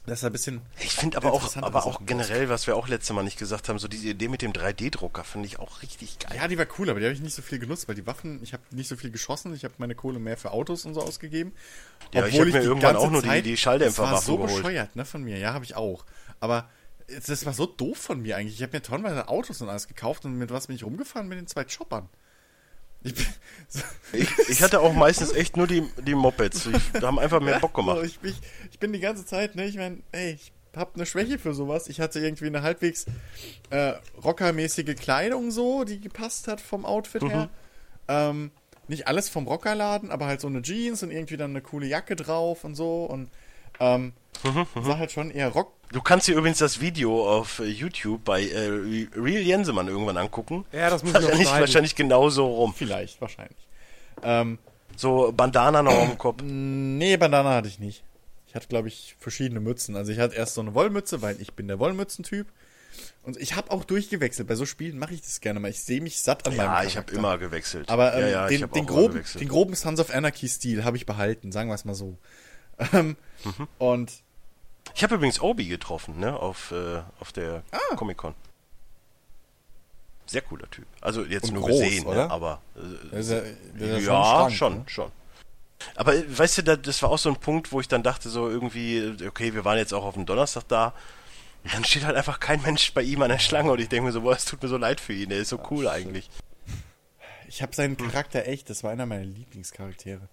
das 0.06 0.20
ist 0.20 0.24
ein 0.24 0.32
bisschen. 0.32 0.62
Ich 0.80 0.94
finde 0.94 1.18
aber 1.18 1.32
auch, 1.34 1.54
aber 1.56 1.84
auch 1.84 2.00
generell, 2.06 2.48
was 2.48 2.66
wir 2.66 2.76
auch 2.76 2.88
letztes 2.88 3.14
Mal 3.14 3.24
nicht 3.24 3.38
gesagt 3.38 3.68
haben, 3.68 3.78
so 3.78 3.88
diese 3.88 4.08
Idee 4.08 4.28
mit 4.28 4.40
dem 4.40 4.52
3D-Drucker 4.54 5.22
finde 5.22 5.46
ich 5.48 5.58
auch 5.58 5.82
richtig 5.82 6.18
geil. 6.18 6.34
Ja, 6.36 6.48
die 6.48 6.56
war 6.56 6.66
cool, 6.78 6.88
aber 6.88 6.98
die 7.00 7.04
habe 7.06 7.14
ich 7.14 7.20
nicht 7.20 7.34
so 7.34 7.42
viel 7.42 7.58
genutzt, 7.58 7.88
weil 7.88 7.94
die 7.94 8.06
Waffen, 8.06 8.42
ich 8.42 8.54
habe 8.54 8.62
nicht 8.70 8.88
so 8.88 8.96
viel 8.96 9.10
geschossen, 9.10 9.52
ich 9.54 9.64
habe 9.64 9.74
meine 9.78 9.94
Kohle 9.94 10.18
mehr 10.18 10.38
für 10.38 10.52
Autos 10.52 10.86
und 10.86 10.94
so 10.94 11.02
ausgegeben. 11.02 11.52
Ja, 12.14 12.24
ich 12.26 12.40
hab 12.40 12.46
mir 12.46 12.62
irgendwann 12.62 12.96
auch 12.96 13.10
nur 13.10 13.20
die- 13.22 13.42
die 13.42 13.56
Schalldämpferwaffen 13.58 14.14
Das 14.16 14.26
war 14.26 14.26
so 14.26 14.38
geholt. 14.38 14.62
bescheuert, 14.62 14.96
ne, 14.96 15.04
von 15.04 15.22
mir. 15.22 15.36
Ja, 15.36 15.52
habe 15.52 15.66
ich 15.66 15.76
auch. 15.76 16.06
Aber 16.40 16.70
das 17.26 17.46
war 17.46 17.52
so 17.52 17.66
doof 17.66 17.98
von 17.98 18.20
mir 18.20 18.36
eigentlich. 18.36 18.56
Ich 18.56 18.62
habe 18.62 18.76
mir 18.76 18.82
tonnenweise 18.82 19.28
Autos 19.28 19.60
und 19.62 19.68
alles 19.68 19.88
gekauft 19.88 20.24
und 20.24 20.36
mit 20.36 20.50
was 20.50 20.66
bin 20.66 20.76
ich 20.76 20.84
rumgefahren? 20.84 21.28
Mit 21.28 21.38
den 21.38 21.46
zwei 21.46 21.64
Choppern. 21.64 22.08
Ich, 23.02 23.14
bin, 23.14 23.24
so, 23.68 23.80
Ich, 24.12 24.28
ich 24.48 24.62
hatte 24.62 24.80
auch 24.80 24.92
meistens 24.92 25.32
echt 25.32 25.56
nur 25.56 25.66
die, 25.66 25.82
die 26.06 26.14
Mopeds. 26.14 26.66
Ich, 26.66 27.02
haben 27.02 27.18
einfach 27.18 27.40
mehr 27.40 27.60
Bock 27.60 27.74
gemacht. 27.74 28.00
ich, 28.04 28.18
ich, 28.22 28.36
ich 28.70 28.78
bin 28.78 28.92
die 28.92 29.00
ganze 29.00 29.24
Zeit, 29.24 29.56
ne, 29.56 29.66
ich 29.66 29.76
meine, 29.76 29.98
ey, 30.12 30.32
ich 30.32 30.52
hab 30.76 30.94
eine 30.94 31.06
Schwäche 31.06 31.38
für 31.38 31.54
sowas. 31.54 31.88
Ich 31.88 32.00
hatte 32.00 32.20
irgendwie 32.20 32.46
eine 32.46 32.62
halbwegs 32.62 33.06
äh, 33.70 33.94
rockermäßige 34.22 34.94
Kleidung 34.96 35.50
so, 35.50 35.84
die 35.84 36.00
gepasst 36.00 36.46
hat 36.46 36.60
vom 36.60 36.84
Outfit 36.84 37.22
her. 37.24 37.48
Ähm, 38.06 38.50
nicht 38.86 39.06
alles 39.06 39.28
vom 39.28 39.46
Rockerladen, 39.46 40.10
aber 40.10 40.26
halt 40.26 40.40
so 40.40 40.48
eine 40.48 40.62
Jeans 40.62 41.02
und 41.02 41.10
irgendwie 41.10 41.36
dann 41.36 41.50
eine 41.50 41.60
coole 41.60 41.86
Jacke 41.86 42.16
drauf 42.16 42.64
und 42.64 42.74
so 42.74 43.04
und 43.04 43.30
ähm, 43.80 44.12
sah 44.82 44.98
halt 44.98 45.10
schon 45.12 45.30
eher 45.30 45.48
Rock. 45.48 45.72
Du 45.92 46.00
kannst 46.02 46.28
dir 46.28 46.36
übrigens 46.36 46.58
das 46.58 46.80
Video 46.80 47.28
auf 47.28 47.60
äh, 47.60 47.64
YouTube 47.64 48.24
bei 48.24 48.42
äh, 48.46 48.66
Re- 48.68 49.08
Real 49.16 49.42
Jensemann 49.42 49.88
irgendwann 49.88 50.16
angucken. 50.16 50.64
Ja, 50.72 50.90
das 50.90 51.02
muss 51.02 51.10
ich 51.12 51.14
Wahrscheinlich, 51.14 51.46
schneiden. 51.48 51.60
wahrscheinlich 51.60 51.94
genauso 51.94 52.46
rum. 52.46 52.74
Vielleicht, 52.76 53.20
wahrscheinlich. 53.20 53.56
Ähm, 54.22 54.58
So 54.96 55.32
Bandana 55.34 55.82
noch 55.82 55.98
am 55.98 56.18
Kopf. 56.18 56.42
nee, 56.44 57.16
Bandana 57.16 57.54
hatte 57.54 57.68
ich 57.68 57.78
nicht. 57.78 58.02
Ich 58.46 58.54
hatte, 58.54 58.68
glaube 58.68 58.88
ich, 58.88 59.14
verschiedene 59.18 59.60
Mützen. 59.60 59.96
Also 59.96 60.12
ich 60.12 60.18
hatte 60.18 60.34
erst 60.34 60.54
so 60.54 60.60
eine 60.60 60.74
Wollmütze, 60.74 61.20
weil 61.22 61.40
ich 61.40 61.52
bin 61.54 61.68
der 61.68 61.78
Wollmützentyp. 61.78 62.46
Und 63.22 63.36
ich 63.36 63.56
habe 63.56 63.70
auch 63.70 63.84
durchgewechselt. 63.84 64.48
Bei 64.48 64.54
so 64.54 64.64
Spielen 64.66 64.98
mache 64.98 65.14
ich 65.14 65.20
das 65.22 65.40
gerne 65.40 65.60
mal. 65.60 65.68
Ich 65.70 65.82
sehe 65.82 66.00
mich 66.00 66.20
satt 66.20 66.46
an 66.48 66.56
meinem 66.56 66.66
Ja, 66.66 66.82
ich 66.82 66.96
habe 66.96 67.06
Charakter. 67.06 67.16
immer 67.18 67.38
gewechselt. 67.38 67.88
Aber 67.90 68.14
ähm, 68.14 68.20
ja, 68.22 68.28
ja, 68.28 68.48
ich 68.48 68.60
den, 68.60 68.70
den, 68.70 68.86
groben, 68.86 69.22
den 69.38 69.48
groben 69.48 69.74
Sons 69.74 70.00
of 70.00 70.10
Anarchy-Stil 70.14 70.84
habe 70.84 70.96
ich 70.96 71.06
behalten, 71.06 71.52
sagen 71.52 71.68
wir 71.70 71.74
es 71.74 71.84
mal 71.84 71.94
so. 71.94 72.18
Ähm, 72.92 73.16
Mhm. 73.44 73.68
Und 73.78 74.12
Ich 74.98 75.04
habe 75.04 75.14
übrigens 75.14 75.40
Obi 75.40 75.66
getroffen, 75.66 76.18
ne, 76.18 76.36
auf, 76.36 76.72
äh, 76.72 77.02
auf 77.20 77.30
der 77.30 77.62
Ah. 77.70 77.94
Comic-Con. 77.94 78.34
Sehr 80.26 80.42
cooler 80.42 80.68
Typ. 80.72 80.88
Also 81.00 81.22
jetzt 81.24 81.50
Und 81.50 81.54
nur 81.54 81.68
groß, 81.68 81.80
gesehen, 81.80 82.04
ne, 82.08 82.28
aber 82.28 82.60
äh, 82.74 82.80
das 83.12 83.26
ist 83.26 83.30
ja, 83.30 83.40
das 83.78 84.00
ist 84.00 84.06
ja, 84.06 84.18
ein 84.18 84.50
Schrank, 84.50 84.52
schon, 84.56 84.74
ne? 84.78 84.84
schon. 84.88 85.12
Aber 85.94 86.16
äh, 86.16 86.24
weißt 86.36 86.58
du, 86.58 86.62
da, 86.64 86.74
das 86.74 87.00
war 87.00 87.10
auch 87.10 87.18
so 87.18 87.28
ein 87.28 87.36
Punkt, 87.36 87.70
wo 87.70 87.80
ich 87.80 87.86
dann 87.86 88.02
dachte, 88.02 88.28
so 88.28 88.48
irgendwie, 88.48 88.96
äh, 88.98 89.28
okay, 89.28 89.54
wir 89.54 89.64
waren 89.64 89.78
jetzt 89.78 89.94
auch 89.94 90.02
auf 90.02 90.14
dem 90.14 90.26
Donnerstag 90.26 90.64
da. 90.66 90.92
Und 91.62 91.74
dann 91.74 91.84
steht 91.84 92.04
halt 92.04 92.16
einfach 92.16 92.40
kein 92.40 92.60
Mensch 92.62 92.92
bei 92.92 93.02
ihm 93.02 93.22
an 93.22 93.28
der 93.28 93.38
Schlange 93.38 93.70
und 93.70 93.78
ich 93.78 93.88
denke 93.88 94.06
mir 94.06 94.12
so, 94.12 94.22
boah, 94.22 94.32
es 94.32 94.46
tut 94.46 94.60
mir 94.60 94.68
so 94.68 94.78
leid 94.78 95.00
für 95.00 95.12
ihn, 95.12 95.28
der 95.28 95.38
ist 95.38 95.50
so 95.50 95.60
cool 95.70 95.86
eigentlich. 95.86 96.28
Ich 97.46 97.62
habe 97.62 97.72
seinen 97.72 97.96
Charakter 97.96 98.48
echt, 98.48 98.68
das 98.68 98.82
war 98.82 98.90
einer 98.90 99.06
meiner 99.06 99.24
Lieblingscharaktere. 99.26 100.28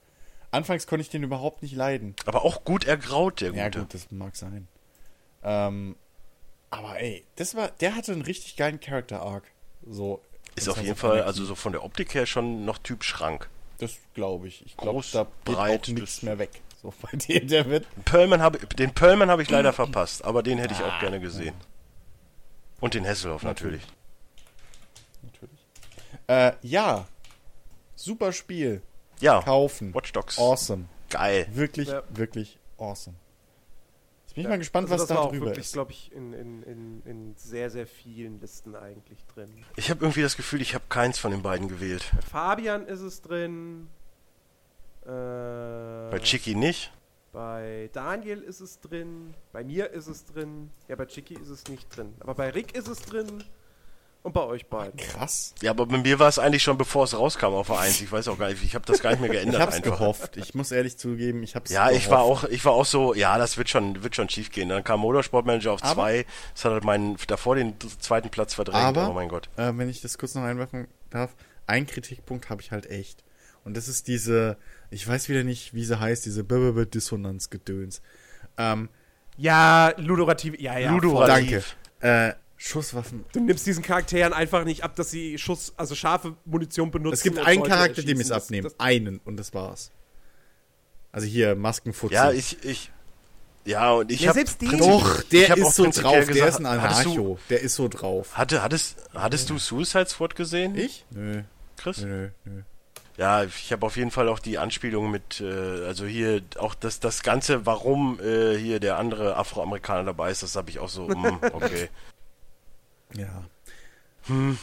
Anfangs 0.56 0.88
konnte 0.88 1.02
ich 1.02 1.10
den 1.10 1.24
überhaupt 1.24 1.62
nicht 1.62 1.76
leiden. 1.76 2.16
Aber 2.26 2.46
auch 2.46 2.64
gut 2.64 2.86
ergraut, 2.86 3.42
der 3.42 3.50
Gute. 3.50 3.60
Ja 3.60 3.70
gut, 3.70 3.94
das 3.94 4.10
mag 4.12 4.36
sein. 4.36 4.68
Ähm, 5.44 5.96
aber 6.70 7.00
ey, 7.00 7.26
das 7.36 7.56
war, 7.56 7.70
der 7.70 7.96
hatte 7.96 8.14
einen 8.14 8.22
richtig 8.22 8.56
geilen 8.56 8.80
Character 8.80 9.22
Arc. 9.22 9.44
So. 9.86 10.22
Ist 10.56 10.70
auf 10.70 10.82
jeden 10.82 10.96
Fall, 10.96 11.24
also 11.24 11.44
so 11.44 11.56
von 11.56 11.74
der 11.74 11.84
Optik 11.84 12.14
her 12.14 12.26
schon 12.26 12.64
noch 12.64 12.78
Typ 12.78 13.04
Schrank. 13.04 13.50
Das 13.80 13.98
glaube 14.14 14.48
ich. 14.48 14.66
Ich 14.66 14.78
glaube, 14.78 15.04
da 15.12 15.28
breit, 15.44 15.90
nichts 15.90 16.22
mehr 16.22 16.40
weg. 16.40 16.62
So 16.82 16.94
bei 17.02 17.18
dem, 17.18 17.48
der 17.50 17.70
wird. 17.70 17.86
Perlman 18.06 18.42
hab, 18.42 18.58
den 18.78 18.94
Perlman 18.94 19.30
habe 19.30 19.44
ich 19.44 19.50
leider 19.50 19.74
verpasst, 19.74 20.24
aber 20.24 20.42
den 20.42 20.58
hätte 20.58 20.74
ich 20.74 20.82
auch 20.82 21.00
gerne 21.00 21.20
gesehen. 21.20 21.56
Und 22.80 22.94
den 22.94 23.04
Hesselhoff 23.04 23.44
natürlich. 23.44 23.82
Natürlich. 25.22 25.60
Äh, 26.28 26.54
ja. 26.62 27.08
Super 27.96 28.32
Spiel. 28.32 28.82
Ja, 29.20 29.42
Kaufen. 29.42 29.94
Watch 29.94 30.12
Dogs. 30.14 30.38
Awesome. 30.38 30.86
Geil. 31.10 31.48
Wirklich, 31.54 31.88
Ja. 31.90 32.04
wirklich 32.10 32.60
awesome. 32.78 33.16
Jetzt 34.26 34.36
bin 34.36 34.42
ich 34.42 34.44
Ja, 34.46 34.50
mal 34.50 34.58
gespannt, 34.58 34.92
also 34.92 35.04
was 35.04 35.08
da 35.10 35.26
drüber 35.28 35.46
wirklich, 35.48 35.66
ist. 35.66 35.74
glaube 35.74 35.92
ich, 35.92 36.12
in, 36.12 36.34
in, 36.34 36.64
in, 36.64 37.02
in 37.06 37.36
sehr, 37.38 37.70
sehr 37.70 37.88
vielen 37.88 38.40
Listen 38.42 38.76
eigentlich 38.76 39.24
drin. 39.34 39.50
Ich 39.78 39.90
habe 39.90 40.04
irgendwie 40.04 40.22
das 40.24 40.36
Gefühl, 40.36 40.62
ich 40.62 40.74
habe 40.76 40.84
keins 40.90 41.18
von 41.20 41.32
den 41.32 41.42
beiden 41.42 41.68
gewählt. 41.70 42.12
Bei 42.14 42.22
Fabian 42.22 42.86
ist 42.88 43.00
es 43.02 43.22
drin. 43.22 43.88
Äh, 45.04 45.08
Bei 45.08 46.20
Chicky 46.22 46.56
nicht. 46.56 46.92
Bei 47.32 47.90
Daniel 47.94 48.42
ist 48.42 48.60
es 48.62 48.80
drin. 48.80 49.34
Bei 49.52 49.64
mir 49.64 49.92
ist 49.92 50.08
es 50.08 50.26
drin. 50.26 50.72
Ja, 50.88 50.96
bei 50.96 51.06
Chicky 51.06 51.36
ist 51.36 51.50
es 51.50 51.66
nicht 51.68 51.96
drin. 51.96 52.14
Aber 52.22 52.34
bei 52.34 52.50
Rick 52.50 52.76
ist 52.76 52.88
es 52.88 53.02
drin. 53.02 53.44
Und 54.26 54.34
bei 54.34 54.42
euch 54.42 54.66
beiden. 54.66 54.98
Krass. 54.98 55.54
Ja, 55.62 55.70
aber 55.70 55.86
bei 55.86 55.98
mir 56.00 56.18
war 56.18 56.28
es 56.28 56.40
eigentlich 56.40 56.64
schon, 56.64 56.80
bevor 56.80 57.04
es 57.04 57.16
rauskam 57.16 57.54
auf 57.54 57.68
der 57.68 57.78
1. 57.78 58.02
Ich 58.02 58.12
weiß 58.12 58.28
auch 58.28 58.40
gar 58.40 58.50
nicht, 58.50 58.64
ich 58.64 58.74
habe 58.74 58.84
das 58.84 59.00
gar 59.00 59.12
nicht 59.12 59.20
mehr 59.22 59.30
Ich 59.34 59.38
geändert 59.40 59.62
hab's 59.62 59.76
einfach. 59.76 60.00
gehofft. 60.00 60.36
Ich 60.38 60.56
muss 60.56 60.72
ehrlich 60.72 60.98
zugeben, 60.98 61.44
ich 61.44 61.56
hab's 61.56 61.70
Ja, 61.70 61.90
gehofft. 61.90 62.04
ich 62.06 62.10
war 62.10 62.22
auch, 62.24 62.44
ich 62.46 62.66
war 62.66 62.72
auch 62.74 62.86
so, 62.86 63.14
ja, 63.14 63.38
das 63.38 63.58
wird 63.60 63.70
schon, 63.70 64.04
wird 64.04 64.16
schon 64.16 64.28
schief 64.28 64.50
gehen. 64.52 64.70
Dann 64.70 64.84
kam 64.84 65.02
Motorsportmanager 65.02 65.72
auf 65.74 65.84
Aber- 65.84 65.94
2. 65.94 66.26
Das 66.56 66.66
hat 66.66 66.72
halt 66.72 66.84
meinen, 66.84 67.18
davor 67.28 67.56
den 67.56 67.76
zweiten 68.00 68.30
Platz 68.32 68.56
verdrängt. 68.56 68.84
Aber, 68.84 69.10
oh 69.10 69.14
mein 69.14 69.30
Gott. 69.30 69.48
Äh, 69.58 69.72
wenn 69.76 69.90
ich 69.90 70.02
das 70.02 70.18
kurz 70.18 70.34
noch 70.34 70.42
einwerfen 70.42 70.88
darf, 71.12 71.36
ein 71.68 71.86
Kritikpunkt 71.86 72.50
habe 72.50 72.64
ich 72.64 72.72
halt 72.72 72.90
echt. 72.90 73.24
Und 73.64 73.78
das 73.78 73.88
ist 73.88 74.08
diese, 74.08 74.58
ich 74.90 75.08
weiß 75.08 75.30
wieder 75.30 75.44
nicht, 75.44 75.76
wie 75.76 75.86
sie 75.86 76.00
heißt, 76.00 76.26
diese 76.26 76.44
Dissonanz-Gedöns. 76.44 78.02
Ähm, 78.58 78.90
Ja, 79.38 79.94
Ludorativ. 79.98 80.60
Ja, 80.60 80.80
ja. 80.80 80.92
Ludorativ. 80.92 81.76
danke. 82.02 82.32
Äh, 82.32 82.45
Schusswaffen. 82.68 83.26
Du 83.32 83.42
nimmst 83.42 83.68
diesen 83.68 83.84
Charakteren 83.84 84.34
einfach 84.34 84.64
nicht 84.64 84.84
ab, 84.84 84.96
dass 84.96 85.12
sie 85.12 85.38
Schuss, 85.38 85.74
also 85.78 85.94
scharfe 85.94 86.36
Munition 86.46 86.90
benutzen. 86.90 87.14
Es 87.14 87.22
gibt 87.22 87.38
einen 87.38 87.62
Charakter, 87.64 88.02
dem 88.02 88.20
ich 88.20 88.26
es 88.26 88.32
abnehme. 88.32 88.70
einen 88.80 89.20
und 89.24 89.38
das 89.38 89.54
war's. 89.54 89.92
Also 91.12 91.28
hier, 91.28 91.56
Maskenfutze. 91.56 92.16
Ja, 92.16 92.32
ich, 92.32 92.58
ich, 92.66 92.92
ja, 93.66 93.92
und 93.92 94.12
ich 94.12 94.22
Ja, 94.22 94.30
habe 94.30 94.40
selbst 94.40 94.62
den- 94.62 94.78
Doch, 94.80 95.20
Ich 95.22 95.30
der 95.30 95.50
hab 95.50 95.62
auch 95.62 95.70
ist 95.70 95.76
so 95.76 95.84
drauf. 95.92 96.14
der 96.14 96.26
gesagt, 96.26 96.50
ist 96.50 96.56
ein 96.58 96.64
du- 96.64 96.70
Anarcho. 96.70 97.38
Der 97.52 97.62
ist 97.62 97.76
so 97.76 97.88
drauf. 97.88 98.36
Hatte, 98.36 98.64
hattest, 98.64 98.98
hattest 99.14 99.50
du 99.52 99.60
Suicide 99.60 100.08
Squad 100.08 100.36
gesehen? 100.36 100.76
Ich? 100.76 101.06
Nö, 101.12 101.44
Chris? 101.78 102.00
nö, 102.00 102.30
nö. 102.46 102.62
Ja, 103.18 103.44
ich 103.44 103.72
habe 103.72 103.86
auf 103.86 103.96
jeden 103.96 104.12
Fall 104.12 104.28
auch 104.28 104.40
die 104.40 104.58
Anspielung 104.58 105.10
mit, 105.12 105.40
äh, 105.40 105.86
also 105.86 106.06
hier 106.06 106.42
auch 106.58 106.74
das, 106.76 107.00
das 107.00 107.22
Ganze, 107.24 107.66
warum 107.66 108.20
äh, 108.20 108.58
hier 108.58 108.80
der 108.82 108.98
andere 108.98 109.38
Afroamerikaner 109.38 110.04
dabei 110.04 110.32
ist, 110.32 110.44
das 110.44 110.56
habe 110.58 110.70
ich 110.72 110.80
auch 110.80 110.90
so, 110.90 111.08
mm, 111.08 111.40
okay. 111.54 111.90
Ja. 113.14 113.46
Hm. 114.28 114.58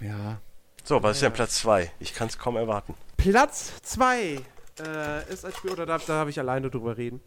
Ja. 0.00 0.40
So, 0.84 1.02
was 1.02 1.16
ist 1.16 1.22
denn 1.22 1.32
Platz 1.32 1.56
2? 1.56 1.90
Ich 2.00 2.14
kann 2.14 2.28
es 2.28 2.38
kaum 2.38 2.56
erwarten. 2.56 2.94
Platz 3.16 3.72
2 3.82 4.40
äh, 4.80 5.32
ist 5.32 5.44
ein 5.44 5.52
Spiel, 5.52 5.70
oder 5.70 5.86
darf, 5.86 6.04
da 6.06 6.14
darf 6.20 6.28
ich 6.28 6.38
alleine 6.38 6.70
drüber 6.70 6.96
reden? 6.96 7.20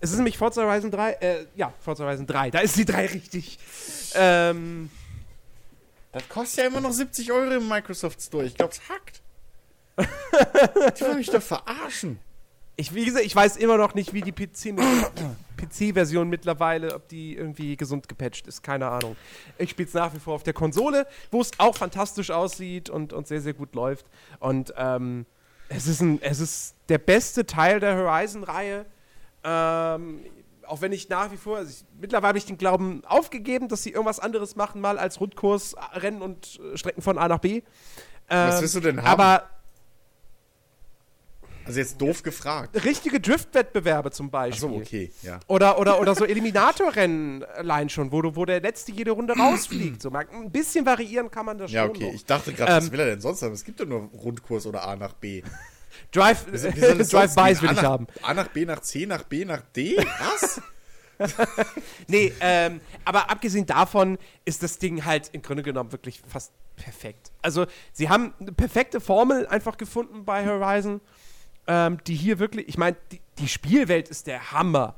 Es 0.00 0.10
ist 0.10 0.16
nämlich 0.16 0.36
Forza 0.36 0.62
Horizon 0.62 0.90
3, 0.90 1.12
äh, 1.12 1.46
ja, 1.54 1.72
Forza 1.80 2.04
Horizon 2.04 2.26
3, 2.26 2.50
da 2.50 2.58
ist 2.58 2.76
die 2.76 2.84
3 2.84 3.06
richtig. 3.06 3.58
Ähm, 4.14 4.90
Das 6.10 6.28
kostet 6.28 6.58
ja 6.58 6.66
immer 6.66 6.80
noch 6.80 6.92
70 6.92 7.30
Euro 7.30 7.52
im 7.52 7.68
Microsoft 7.68 8.20
Store. 8.20 8.44
Ich 8.44 8.54
glaube, 8.56 8.72
es 8.72 8.80
hackt. 8.88 9.22
Die 10.98 11.00
wollen 11.02 11.18
mich 11.18 11.30
doch 11.30 11.42
verarschen. 11.42 12.18
Ich, 12.76 12.94
wie 12.94 13.04
gesagt, 13.04 13.24
ich 13.24 13.34
weiß 13.34 13.56
immer 13.56 13.76
noch 13.76 13.94
nicht, 13.94 14.12
wie 14.14 14.22
die 14.22 14.32
PC 14.32 14.74
PC-Version 15.62 16.28
mittlerweile, 16.28 16.94
ob 16.94 17.08
die 17.08 17.36
irgendwie 17.36 17.76
gesund 17.76 18.08
gepatcht 18.08 18.46
ist, 18.46 18.62
keine 18.62 18.88
Ahnung. 18.88 19.16
Ich 19.58 19.70
spiele 19.70 19.88
es 19.88 19.94
nach 19.94 20.12
wie 20.14 20.18
vor 20.18 20.34
auf 20.34 20.42
der 20.42 20.54
Konsole, 20.54 21.06
wo 21.30 21.40
es 21.40 21.52
auch 21.58 21.76
fantastisch 21.76 22.30
aussieht 22.30 22.90
und, 22.90 23.12
und 23.12 23.26
sehr, 23.26 23.40
sehr 23.40 23.54
gut 23.54 23.74
läuft. 23.74 24.06
Und 24.40 24.74
ähm, 24.76 25.26
es, 25.68 25.86
ist 25.86 26.00
ein, 26.00 26.20
es 26.22 26.40
ist 26.40 26.74
der 26.88 26.98
beste 26.98 27.46
Teil 27.46 27.80
der 27.80 27.96
Horizon-Reihe. 27.96 28.86
Ähm, 29.44 30.20
auch 30.66 30.80
wenn 30.80 30.92
ich 30.92 31.08
nach 31.08 31.30
wie 31.32 31.36
vor, 31.36 31.58
also 31.58 31.70
ich, 31.70 31.84
mittlerweile 32.00 32.28
habe 32.28 32.38
ich 32.38 32.46
den 32.46 32.58
Glauben 32.58 33.02
aufgegeben, 33.04 33.68
dass 33.68 33.82
sie 33.82 33.90
irgendwas 33.90 34.20
anderes 34.20 34.56
machen, 34.56 34.80
mal 34.80 34.98
als 34.98 35.20
Rundkurs, 35.20 35.74
äh, 35.74 35.98
Rennen 35.98 36.22
und 36.22 36.60
äh, 36.60 36.76
Strecken 36.76 37.02
von 37.02 37.18
A 37.18 37.28
nach 37.28 37.38
B. 37.38 37.62
Was 38.28 38.56
Ähm, 38.56 38.60
willst 38.62 38.74
du 38.74 38.80
denn 38.80 39.02
haben? 39.02 39.06
Aber 39.06 39.50
Also 41.66 41.78
jetzt 41.78 42.00
doof 42.00 42.22
gefragt. 42.22 42.84
richtige 42.84 43.20
Driftwettbewerbe 43.20 44.10
zum 44.10 44.30
Beispiel. 44.30 44.68
Achso, 44.68 44.76
okay, 44.80 45.12
ja. 45.22 45.40
Oder, 45.46 45.78
oder, 45.78 46.00
oder 46.00 46.14
so 46.14 46.24
Eliminatorrennen 46.24 47.44
allein 47.44 47.88
schon, 47.88 48.10
wo, 48.12 48.22
du, 48.22 48.34
wo 48.36 48.44
der 48.44 48.60
Letzte 48.60 48.92
jede 48.92 49.12
Runde 49.12 49.34
rausfliegt. 49.34 50.02
So, 50.02 50.10
ein 50.10 50.50
bisschen 50.50 50.84
variieren 50.86 51.30
kann 51.30 51.46
man 51.46 51.58
das 51.58 51.70
Ja, 51.70 51.82
schon. 51.82 51.90
okay. 51.90 52.06
noch. 52.06 52.14
Ich 52.14 52.24
dachte 52.24 52.52
gerade, 52.52 52.72
was 52.76 52.86
Ähm, 52.86 52.92
will 52.92 53.00
er 53.00 53.06
denn 53.06 53.20
sonst 53.20 53.42
haben? 53.42 53.52
Es 53.52 53.64
gibt 53.64 53.80
ja 53.80 53.86
nur 53.86 54.08
Rundkurs 54.12 54.66
oder 54.66 54.82
A 54.86 54.96
nach 54.96 55.12
B. 55.12 55.42
Drive, 56.10 56.46
Wie 56.46 56.52
wie 56.52 56.80
Drive-Bys 57.04 57.62
will 57.62 57.68
A 57.68 57.72
ich 57.72 57.76
nach, 57.76 57.82
haben. 57.82 58.06
A 58.22 58.34
nach 58.34 58.48
B 58.48 58.64
nach 58.64 58.80
C 58.80 59.06
nach 59.06 59.24
B 59.24 59.44
nach 59.44 59.62
D? 59.76 59.96
Was? 60.18 60.60
Nee, 62.08 62.32
ähm, 62.40 62.80
aber 63.04 63.30
abgesehen 63.30 63.66
davon 63.66 64.18
ist 64.44 64.62
das 64.62 64.78
Ding 64.78 65.04
halt 65.04 65.30
im 65.32 65.42
Grunde 65.42 65.62
genommen 65.62 65.92
wirklich 65.92 66.20
fast 66.26 66.52
perfekt. 66.76 67.30
Also, 67.42 67.66
sie 67.92 68.08
haben 68.08 68.32
eine 68.40 68.52
perfekte 68.52 69.00
Formel 69.00 69.46
einfach 69.46 69.76
gefunden 69.76 70.24
bei 70.24 70.44
Horizon, 70.46 71.00
ähm, 71.66 71.98
die 72.06 72.14
hier 72.14 72.38
wirklich, 72.38 72.68
ich 72.68 72.78
meine, 72.78 72.96
die, 73.10 73.20
die 73.38 73.48
Spielwelt 73.48 74.08
ist 74.08 74.26
der 74.26 74.52
Hammer. 74.52 74.96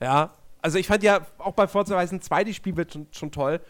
Ja, 0.00 0.32
also 0.60 0.78
ich 0.78 0.86
fand 0.86 1.02
ja 1.02 1.26
auch 1.38 1.52
bei 1.52 1.66
Forza 1.66 1.94
Horizon 1.94 2.20
2 2.20 2.44
die 2.44 2.54
Spielwelt 2.54 2.92
schon, 2.92 3.06
schon 3.12 3.30
toll. 3.30 3.60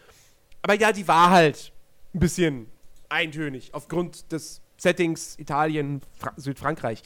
Aber 0.61 0.73
ja, 0.73 0.91
die 0.91 1.07
war 1.07 1.29
halt 1.29 1.71
ein 2.13 2.19
bisschen 2.19 2.67
eintönig 3.09 3.73
aufgrund 3.73 4.31
des 4.31 4.61
Settings 4.77 5.37
Italien, 5.39 6.01
Fra 6.17 6.33
Südfrankreich. 6.35 7.01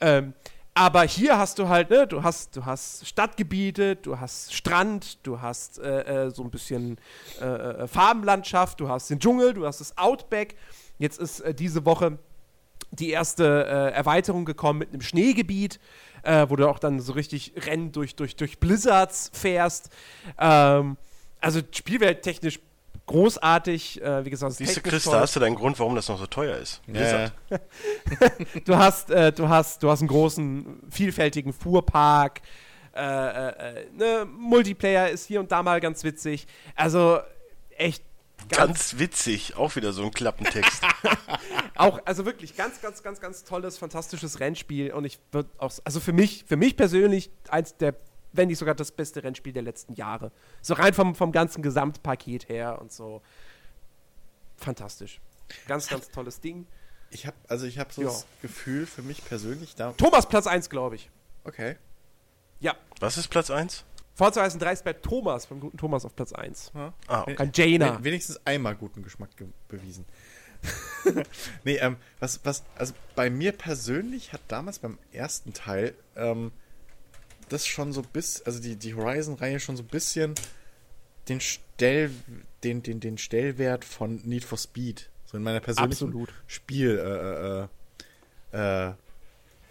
Ähm, 0.00 0.34
aber 0.76 1.04
hier 1.04 1.38
hast 1.38 1.60
du 1.60 1.68
halt, 1.68 1.90
ne, 1.90 2.06
du 2.06 2.24
hast, 2.24 2.56
du 2.56 2.64
hast 2.64 3.06
Stadtgebiete, 3.06 3.94
du 3.94 4.18
hast 4.18 4.52
Strand, 4.52 5.24
du 5.24 5.40
hast 5.40 5.78
äh, 5.78 6.26
äh, 6.26 6.30
so 6.30 6.42
ein 6.42 6.50
bisschen 6.50 6.98
äh, 7.40 7.44
äh, 7.44 7.86
Farbenlandschaft, 7.86 8.80
du 8.80 8.88
hast 8.88 9.08
den 9.08 9.20
Dschungel, 9.20 9.54
du 9.54 9.66
hast 9.66 9.80
das 9.80 9.96
Outback 9.96 10.56
Jetzt 10.98 11.18
ist 11.18 11.40
äh, 11.40 11.54
diese 11.54 11.84
Woche 11.84 12.18
die 12.90 13.10
erste 13.10 13.66
äh, 13.66 13.94
Erweiterung 13.94 14.44
gekommen 14.44 14.78
mit 14.78 14.90
einem 14.90 15.00
Schneegebiet, 15.00 15.80
äh, 16.22 16.46
wo 16.48 16.56
du 16.56 16.68
auch 16.68 16.78
dann 16.78 17.00
so 17.00 17.12
richtig 17.12 17.52
Rennen 17.66 17.92
durch, 17.92 18.16
durch, 18.16 18.36
durch 18.36 18.58
Blizzards 18.58 19.30
fährst. 19.32 19.90
Ähm, 20.38 20.96
also 21.40 21.60
spielwelttechnisch 21.70 22.60
großartig. 23.06 24.02
Äh, 24.02 24.24
wie 24.24 24.30
gesagt, 24.30 24.54
Siehst 24.54 24.76
du, 24.76 24.80
Chris, 24.80 25.04
da 25.04 25.20
hast 25.20 25.36
du 25.36 25.40
deinen 25.40 25.56
Grund, 25.56 25.78
warum 25.78 25.94
das 25.94 26.08
noch 26.08 26.18
so 26.18 26.26
teuer 26.26 26.56
ist. 26.56 26.80
Ja, 26.86 27.30
du 28.64 28.76
hast, 28.76 29.10
äh, 29.10 29.32
du 29.32 29.48
hast, 29.48 29.82
du 29.82 29.90
hast 29.90 30.00
einen 30.00 30.08
großen, 30.08 30.82
vielfältigen 30.90 31.52
Fuhrpark. 31.52 32.40
Äh, 32.94 33.00
äh, 33.00 33.80
äh, 33.80 33.86
ne, 33.92 34.24
Multiplayer 34.24 35.10
ist 35.10 35.26
hier 35.26 35.40
und 35.40 35.50
da 35.50 35.62
mal 35.62 35.80
ganz 35.80 36.04
witzig. 36.04 36.46
Also 36.76 37.18
echt 37.76 38.04
Ganz 38.48 38.98
witzig, 38.98 39.56
auch 39.56 39.74
wieder 39.74 39.92
so 39.92 40.02
ein 40.04 40.10
Klappentext. 40.10 40.82
auch, 41.76 42.00
also 42.04 42.26
wirklich 42.26 42.56
ganz, 42.56 42.80
ganz, 42.82 43.02
ganz, 43.02 43.20
ganz 43.20 43.44
tolles, 43.44 43.78
fantastisches 43.78 44.38
Rennspiel. 44.40 44.92
Und 44.92 45.04
ich 45.04 45.18
würde 45.32 45.48
auch, 45.58 45.72
also 45.84 45.98
für 46.00 46.12
mich, 46.12 46.44
für 46.46 46.56
mich 46.56 46.76
persönlich 46.76 47.30
eins 47.48 47.76
der, 47.76 47.94
wenn 48.32 48.48
nicht 48.48 48.58
sogar 48.58 48.74
das 48.74 48.92
beste 48.92 49.22
Rennspiel 49.24 49.52
der 49.52 49.62
letzten 49.62 49.94
Jahre. 49.94 50.30
So 50.60 50.74
rein 50.74 50.92
vom, 50.92 51.14
vom 51.14 51.32
ganzen 51.32 51.62
Gesamtpaket 51.62 52.48
her 52.48 52.80
und 52.80 52.92
so. 52.92 53.22
Fantastisch. 54.56 55.20
Ganz, 55.66 55.88
ganz 55.88 56.10
tolles 56.10 56.40
Ding. 56.40 56.66
Ich 57.10 57.26
habe 57.26 57.36
also 57.48 57.66
ich 57.66 57.78
habe 57.78 57.92
so 57.92 58.02
Ja. 58.02 58.08
das 58.08 58.26
Gefühl 58.42 58.86
für 58.86 59.02
mich 59.02 59.24
persönlich 59.24 59.74
da. 59.74 59.92
Thomas 59.92 60.28
Platz 60.28 60.46
1, 60.46 60.68
glaube 60.68 60.96
ich. 60.96 61.10
Okay. 61.44 61.76
Ja. 62.60 62.74
Was 63.00 63.16
ist 63.16 63.28
Platz 63.28 63.50
1? 63.50 63.84
Forza 64.14 64.40
Horizon 64.40 64.60
3 64.60 64.72
ist 64.72 64.84
bei 64.84 64.92
Thomas, 64.92 65.46
beim 65.46 65.60
guten 65.60 65.76
Thomas 65.76 66.04
auf 66.04 66.14
Platz 66.14 66.32
1. 66.32 66.72
Ah, 66.74 66.92
okay. 67.22 67.36
An 67.36 67.50
Jaina. 67.52 67.98
We- 67.98 68.04
Wenigstens 68.04 68.40
einmal 68.44 68.76
guten 68.76 69.02
Geschmack 69.02 69.36
ge 69.36 69.48
bewiesen. 69.68 70.04
nee, 71.64 71.76
ähm, 71.76 71.96
was, 72.20 72.40
was, 72.44 72.62
also 72.76 72.94
bei 73.14 73.28
mir 73.28 73.52
persönlich 73.52 74.32
hat 74.32 74.40
damals 74.48 74.78
beim 74.78 74.98
ersten 75.12 75.52
Teil 75.52 75.94
ähm, 76.16 76.52
das 77.50 77.66
schon 77.66 77.92
so 77.92 78.00
bis, 78.02 78.40
also 78.42 78.60
die, 78.62 78.76
die 78.76 78.94
Horizon-Reihe 78.94 79.60
schon 79.60 79.76
so 79.76 79.82
ein 79.82 79.88
bisschen 79.88 80.34
den 81.28 81.40
Stell, 81.40 82.10
den, 82.62 82.82
den, 82.82 83.00
den 83.00 83.18
Stellwert 83.18 83.84
von 83.84 84.16
Need 84.24 84.44
for 84.44 84.56
Speed, 84.56 85.10
so 85.26 85.36
in 85.36 85.42
meiner 85.42 85.60
persönlichen 85.60 86.06
Absolut. 86.08 86.32
Spiel, 86.46 87.68
äh, 88.52 88.56
äh, 88.56 88.88
äh, 88.88 88.94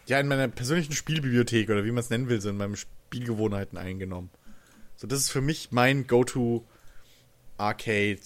ja, 0.06 0.20
in 0.20 0.28
meiner 0.28 0.48
persönlichen 0.50 0.94
Spielbibliothek 0.94 1.70
oder 1.70 1.86
wie 1.86 1.92
man 1.92 2.02
es 2.04 2.10
nennen 2.12 2.28
will, 2.30 2.40
so 2.42 2.50
in 2.50 2.58
meinen 2.58 2.76
Spielgewohnheiten 3.14 3.78
eingenommen. 3.78 4.32
So, 4.96 5.08
das 5.08 5.20
ist 5.20 5.30
für 5.30 5.42
mich 5.42 5.72
mein 5.72 6.08
Go-To 6.08 6.66
Arcade 7.58 8.20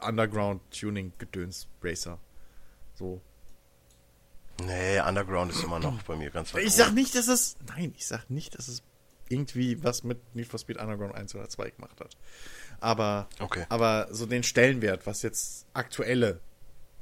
Underground 0.00 0.62
Tuning 0.70 1.12
Gedöns 1.18 1.66
Racer. 1.82 2.18
So. 2.94 3.20
Nee, 4.64 5.00
Underground 5.00 5.52
ist 5.52 5.64
immer 5.64 5.78
noch 5.78 6.02
bei 6.02 6.16
mir 6.16 6.30
ganz 6.30 6.54
weit 6.54 6.64
Ich 6.64 6.74
sag 6.74 6.92
nicht, 6.92 7.14
dass 7.14 7.28
es. 7.28 7.56
Nein, 7.66 7.94
ich 7.96 8.06
sag 8.06 8.28
nicht, 8.30 8.56
dass 8.58 8.68
es 8.68 8.82
irgendwie 9.28 9.82
was 9.82 10.04
mit 10.04 10.18
Need 10.34 10.48
for 10.48 10.58
Speed 10.58 10.78
Underground 10.78 11.14
1 11.14 11.34
oder 11.34 11.48
2 11.48 11.70
gemacht 11.70 11.98
hat. 12.00 12.16
Aber, 12.80 13.28
Okay. 13.38 13.64
aber 13.68 14.08
so 14.10 14.26
den 14.26 14.42
Stellenwert, 14.42 15.06
was 15.06 15.22
jetzt 15.22 15.66
aktuelle 15.72 16.40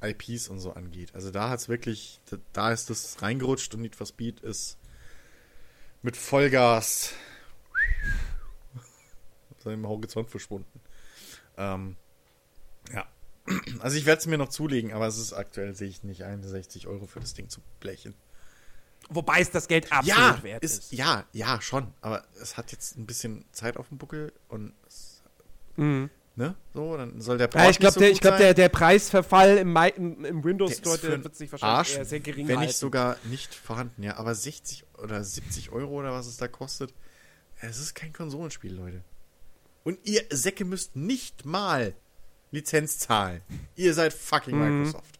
IPs 0.02 0.48
und 0.48 0.60
so 0.60 0.72
angeht. 0.72 1.14
Also 1.14 1.30
da 1.30 1.50
hat's 1.50 1.68
wirklich, 1.68 2.20
da 2.52 2.72
ist 2.72 2.90
das 2.90 3.20
reingerutscht 3.22 3.74
und 3.74 3.82
Need 3.82 3.96
for 3.96 4.06
Speed 4.06 4.40
ist 4.40 4.76
mit 6.02 6.16
Vollgas 6.16 7.12
aus 9.56 9.64
dem 9.64 9.86
Horizont 9.86 10.30
verschwunden. 10.30 10.80
Ähm, 11.56 11.96
ja. 12.92 13.06
Also 13.80 13.96
ich 13.96 14.04
werde 14.06 14.20
es 14.20 14.26
mir 14.26 14.38
noch 14.38 14.48
zulegen, 14.50 14.92
aber 14.92 15.06
es 15.06 15.18
ist 15.18 15.32
aktuell, 15.32 15.74
sehe 15.74 15.88
ich 15.88 16.02
nicht 16.04 16.22
ein, 16.24 16.42
60 16.42 16.86
Euro 16.86 17.06
für 17.06 17.20
das 17.20 17.34
Ding 17.34 17.48
zu 17.48 17.60
blechen. 17.80 18.14
Wobei 19.10 19.40
es 19.40 19.50
das 19.50 19.68
Geld 19.68 19.90
absolut 19.90 20.18
Ja, 20.18 20.42
wert 20.42 20.62
ist, 20.62 20.78
ist. 20.84 20.92
ja, 20.92 21.24
ja, 21.32 21.60
schon. 21.62 21.92
Aber 22.02 22.24
es 22.40 22.56
hat 22.58 22.72
jetzt 22.72 22.96
ein 22.98 23.06
bisschen 23.06 23.44
Zeit 23.52 23.76
auf 23.78 23.88
dem 23.88 23.98
Buckel 23.98 24.32
und 24.48 24.74
es, 24.86 25.22
Mhm. 25.76 26.10
Ne, 26.38 26.54
so, 26.72 26.96
dann 26.96 27.20
soll 27.20 27.36
der 27.36 27.50
Ja, 27.52 27.68
ich 27.68 27.78
glaube, 27.78 27.94
so 27.94 28.00
der, 28.00 28.10
ich 28.10 28.20
glaub, 28.20 28.38
der, 28.38 28.54
der 28.54 28.68
Preisverfall 28.68 29.58
im, 29.58 29.76
im, 29.76 30.24
im 30.24 30.44
Windows 30.44 30.70
Der 30.70 30.76
Store 30.78 30.98
der 30.98 31.24
wird 31.24 31.34
sich 31.34 31.50
wahrscheinlich 31.50 31.98
Arsch, 31.98 32.08
sehr 32.08 32.20
gering 32.20 32.48
wenn 32.48 32.58
halten. 32.58 32.68
nicht 32.68 32.78
sogar 32.78 33.16
nicht 33.24 33.54
vorhanden, 33.54 34.02
ja. 34.02 34.16
Aber 34.16 34.34
60 34.34 34.84
oder 35.02 35.22
70 35.22 35.72
Euro 35.72 35.98
oder 35.98 36.12
was 36.12 36.26
es 36.26 36.36
da 36.36 36.48
kostet, 36.48 36.94
es 37.60 37.78
ist 37.78 37.94
kein 37.94 38.12
Konsolenspiel, 38.12 38.72
Leute. 38.72 39.02
Und 39.82 39.98
ihr 40.04 40.22
Säcke 40.30 40.64
müsst 40.64 40.94
nicht 40.96 41.44
mal 41.44 41.94
Lizenz 42.52 42.98
zahlen. 42.98 43.42
Ihr 43.74 43.92
seid 43.92 44.12
fucking 44.12 44.56
Microsoft. 44.56 45.18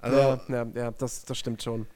Also, 0.00 0.16
ja, 0.16 0.40
ja, 0.48 0.66
ja 0.74 0.90
das, 0.92 1.24
das 1.26 1.38
stimmt 1.38 1.62
schon. 1.62 1.86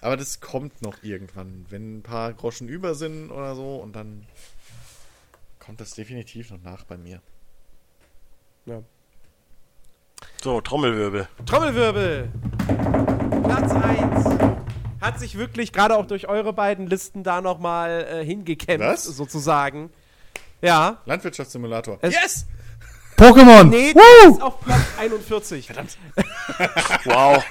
aber 0.00 0.16
das 0.16 0.40
kommt 0.40 0.80
noch 0.80 1.02
irgendwann, 1.02 1.66
wenn 1.68 1.98
ein 1.98 2.02
paar 2.02 2.32
Groschen 2.32 2.68
über 2.68 2.94
sind 2.94 3.30
oder 3.30 3.54
so 3.54 3.76
und 3.76 3.94
dann 3.94 4.26
kommt 5.58 5.82
das 5.82 5.90
definitiv 5.90 6.50
noch 6.50 6.62
nach 6.62 6.84
bei 6.84 6.96
mir. 6.96 7.20
Ja. 8.68 8.82
So, 10.42 10.60
Trommelwirbel. 10.60 11.26
Trommelwirbel! 11.46 12.28
Platz 13.44 13.72
1 13.72 14.24
hat 15.00 15.18
sich 15.18 15.38
wirklich 15.38 15.72
gerade 15.72 15.96
auch 15.96 16.06
durch 16.06 16.28
eure 16.28 16.52
beiden 16.52 16.86
Listen 16.86 17.22
da 17.22 17.40
nochmal 17.40 18.06
äh, 18.10 18.24
hingekämpft, 18.24 18.86
Was? 18.86 19.04
sozusagen. 19.04 19.90
Ja. 20.60 20.98
Landwirtschaftssimulator. 21.06 21.98
Es- 22.02 22.14
yes! 22.14 22.46
Pokémon! 23.16 23.64
Nee, 23.64 23.94
das 23.94 24.32
ist 24.36 24.42
auf 24.42 24.60
Platz 24.60 24.82
41. 24.98 25.66
Verdammt. 25.66 25.96
Wow. 27.04 27.42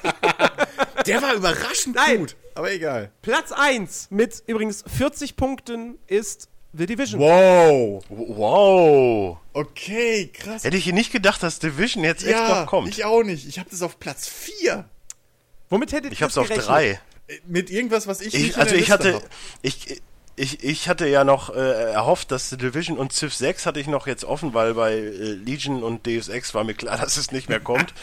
Der 1.05 1.21
war 1.21 1.33
überraschend 1.33 1.95
Nein. 1.95 2.19
gut. 2.19 2.35
Aber 2.55 2.71
egal. 2.71 3.11
Platz 3.21 3.51
1 3.51 4.07
mit 4.11 4.43
übrigens 4.47 4.83
40 4.87 5.35
Punkten 5.35 5.97
ist 6.07 6.49
The 6.77 6.85
Division. 6.85 7.19
Wow. 7.19 8.03
wow. 8.09 9.37
Okay, 9.53 10.27
krass. 10.33 10.63
Hätte 10.63 10.77
ich 10.77 10.83
hier 10.83 10.93
nicht 10.93 11.11
gedacht, 11.11 11.41
dass 11.41 11.59
Division 11.59 12.03
jetzt 12.03 12.23
echt 12.23 12.31
ja, 12.37 12.61
noch 12.61 12.67
kommt. 12.67 12.89
ich 12.89 13.03
auch 13.05 13.23
nicht. 13.23 13.47
Ich 13.47 13.57
habe 13.59 13.69
das 13.69 13.81
auf 13.81 13.99
Platz 13.99 14.27
4. 14.27 14.85
Womit 15.69 15.91
hättet 15.91 16.13
Ich 16.13 16.21
ihr 16.21 16.25
hab's 16.25 16.35
das 16.35 16.41
auf 16.41 16.47
gerechnet? 16.47 16.67
drei. 16.69 17.01
Mit 17.45 17.69
irgendwas, 17.69 18.07
was 18.07 18.21
ich, 18.21 18.33
Ich, 18.35 18.43
nicht 18.43 18.57
also 18.57 18.75
ich 18.75 18.81
Liste 18.81 18.93
hatte, 18.93 19.13
hab. 19.15 19.23
ich, 19.61 20.01
ich, 20.35 20.63
ich 20.63 20.87
hatte 20.87 21.07
ja 21.07 21.23
noch 21.23 21.49
äh, 21.53 21.91
erhofft, 21.91 22.31
dass 22.31 22.49
The 22.49 22.57
Division 22.57 22.97
und 22.97 23.11
Civ 23.11 23.33
6 23.33 23.65
hatte 23.65 23.79
ich 23.79 23.87
noch 23.87 24.07
jetzt 24.07 24.23
offen, 24.23 24.53
weil 24.53 24.75
bei 24.75 24.93
äh, 24.93 24.99
Legion 25.33 25.83
und 25.83 26.05
Deus 26.07 26.29
Ex 26.29 26.53
war 26.53 26.63
mir 26.63 26.75
klar, 26.75 26.97
dass 27.01 27.17
es 27.17 27.31
nicht 27.31 27.49
mehr 27.49 27.59
kommt. 27.59 27.93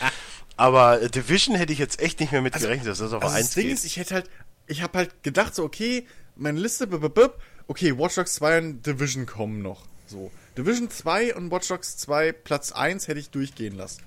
Aber 0.56 1.00
äh, 1.00 1.08
Division 1.08 1.54
hätte 1.56 1.72
ich 1.72 1.78
jetzt 1.78 2.00
echt 2.00 2.20
nicht 2.20 2.32
mehr 2.32 2.42
mit 2.42 2.54
gerechnet, 2.54 2.88
dass 2.88 2.98
das 2.98 3.12
auf 3.12 3.22
Also 3.22 3.34
1 3.36 3.46
das 3.46 3.54
Ding 3.54 3.66
geht. 3.68 3.74
ist, 3.74 3.84
ich 3.84 3.96
hätte 3.96 4.14
halt, 4.14 4.30
ich 4.66 4.82
habe 4.82 4.98
halt 4.98 5.22
gedacht, 5.22 5.54
so, 5.54 5.62
okay, 5.64 6.06
meine 6.36 6.58
Liste, 6.60 6.86
bip, 6.86 7.00
bip, 7.00 7.14
bip, 7.14 7.34
okay, 7.68 7.96
Watch 7.98 8.14
Dogs 8.16 8.34
2 8.34 8.58
und 8.58 8.86
Division 8.86 9.26
kommen 9.26 9.62
noch. 9.62 9.82
So. 10.06 10.30
Division 10.56 10.90
2 10.90 11.34
und 11.34 11.50
Watch 11.50 11.68
Dogs 11.68 11.96
2 11.96 12.32
Platz 12.32 12.72
1 12.72 13.08
hätte 13.08 13.18
ich 13.20 13.30
durchgehen 13.30 13.76
lassen. 13.76 14.02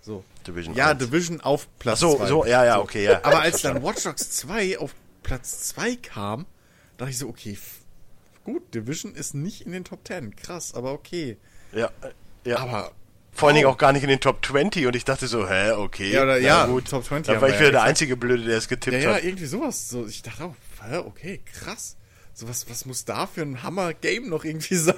So. 0.00 0.24
Division 0.46 0.74
Ja, 0.74 0.90
1. 0.90 0.98
Division 0.98 1.40
auf 1.40 1.68
Platz 1.78 2.00
so, 2.00 2.16
2. 2.16 2.26
so, 2.26 2.44
ja, 2.46 2.64
ja, 2.64 2.80
okay, 2.80 3.04
ja. 3.04 3.20
Aber 3.24 3.40
als 3.40 3.62
dann 3.62 3.82
Watch 3.82 4.02
Dogs 4.04 4.30
2 4.30 4.78
auf 4.78 4.94
Platz 5.22 5.68
2 5.68 5.96
kam, 5.96 6.46
dachte 6.96 7.10
ich 7.10 7.18
so, 7.18 7.28
okay, 7.28 7.56
gut, 8.44 8.74
Division 8.74 9.14
ist 9.14 9.34
nicht 9.34 9.62
in 9.66 9.72
den 9.72 9.84
Top 9.84 10.00
10. 10.06 10.34
Krass, 10.36 10.74
aber 10.74 10.92
okay. 10.92 11.36
ja, 11.72 11.86
äh, 12.02 12.48
ja. 12.48 12.58
Aber 12.58 12.92
Vor 13.32 13.48
allen 13.48 13.56
Dingen 13.56 13.68
auch 13.68 13.78
gar 13.78 13.92
nicht 13.92 14.02
in 14.02 14.08
den 14.08 14.20
Top 14.20 14.44
20 14.44 14.86
und 14.86 14.96
ich 14.96 15.04
dachte 15.04 15.26
so, 15.28 15.48
hä, 15.48 15.72
okay. 15.72 16.10
Ja, 16.12 16.22
oder- 16.22 16.38
ja, 16.38 16.66
gut. 16.66 16.88
Top 16.88 17.04
20 17.04 17.34
Da 17.34 17.40
war 17.40 17.48
ich 17.48 17.54
ja 17.54 17.60
wieder 17.60 17.70
der 17.70 17.78
exakt. 17.80 17.88
einzige 17.88 18.16
Blöde, 18.16 18.44
der 18.44 18.56
es 18.58 18.68
getippt 18.68 18.94
ja, 18.96 19.10
ja, 19.10 19.14
hat. 19.16 19.24
irgendwie 19.24 19.46
sowas. 19.46 19.88
So, 19.90 20.06
ich 20.06 20.22
dachte 20.22 20.44
auch, 20.44 20.54
hä, 20.88 20.96
okay, 20.98 21.40
krass. 21.44 21.96
So 22.38 22.48
was, 22.48 22.70
was 22.70 22.84
muss 22.84 23.04
da 23.04 23.26
für 23.26 23.42
ein 23.42 23.64
Hammer-Game 23.64 24.28
noch 24.28 24.44
irgendwie 24.44 24.76
sein? 24.76 24.94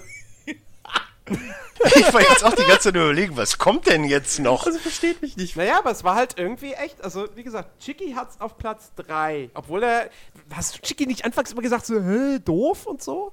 Ich 1.24 2.12
war 2.12 2.20
jetzt 2.20 2.44
auch 2.44 2.54
die 2.54 2.64
ganze 2.64 2.80
Zeit 2.80 2.96
überlegen, 2.96 3.34
was 3.34 3.56
kommt 3.56 3.86
denn 3.86 4.04
jetzt 4.04 4.40
noch? 4.40 4.66
Also 4.66 4.78
versteht 4.78 5.22
mich 5.22 5.38
nicht. 5.38 5.56
Naja, 5.56 5.78
aber 5.78 5.90
es 5.90 6.04
war 6.04 6.16
halt 6.16 6.38
irgendwie 6.38 6.74
echt, 6.74 7.02
also 7.02 7.28
wie 7.36 7.42
gesagt, 7.42 7.80
Chicky 7.80 8.12
hat's 8.12 8.38
auf 8.42 8.58
Platz 8.58 8.92
3. 8.96 9.48
Obwohl 9.54 9.84
er, 9.84 10.10
hast 10.50 10.76
du 10.76 10.82
Chicky 10.82 11.06
nicht 11.06 11.24
anfangs 11.24 11.50
immer 11.52 11.62
gesagt, 11.62 11.86
so, 11.86 11.98
hä, 11.98 12.40
doof 12.44 12.84
und 12.84 13.02
so? 13.02 13.32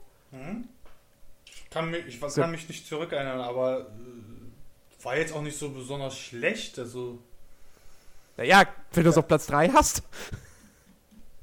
Kann 1.69 1.92
mich, 1.92 2.06
ich 2.08 2.22
kann 2.22 2.52
mich 2.52 2.69
nicht 2.69 2.88
zurückerinnern, 2.88 3.42
aber 3.42 3.82
äh, 3.82 5.03
war 5.03 5.18
jetzt 5.18 5.34
auch 5.34 5.42
nicht 5.42 5.60
so 5.60 5.68
besonders 5.72 6.18
schlecht. 6.18 6.80
Also, 6.80 7.19
Naja, 8.38 8.68
wenn 8.94 9.03
du 9.03 9.10
es 9.10 9.18
auf 9.18 9.27
Platz 9.27 9.48
3 9.48 9.68
hast. 9.74 10.02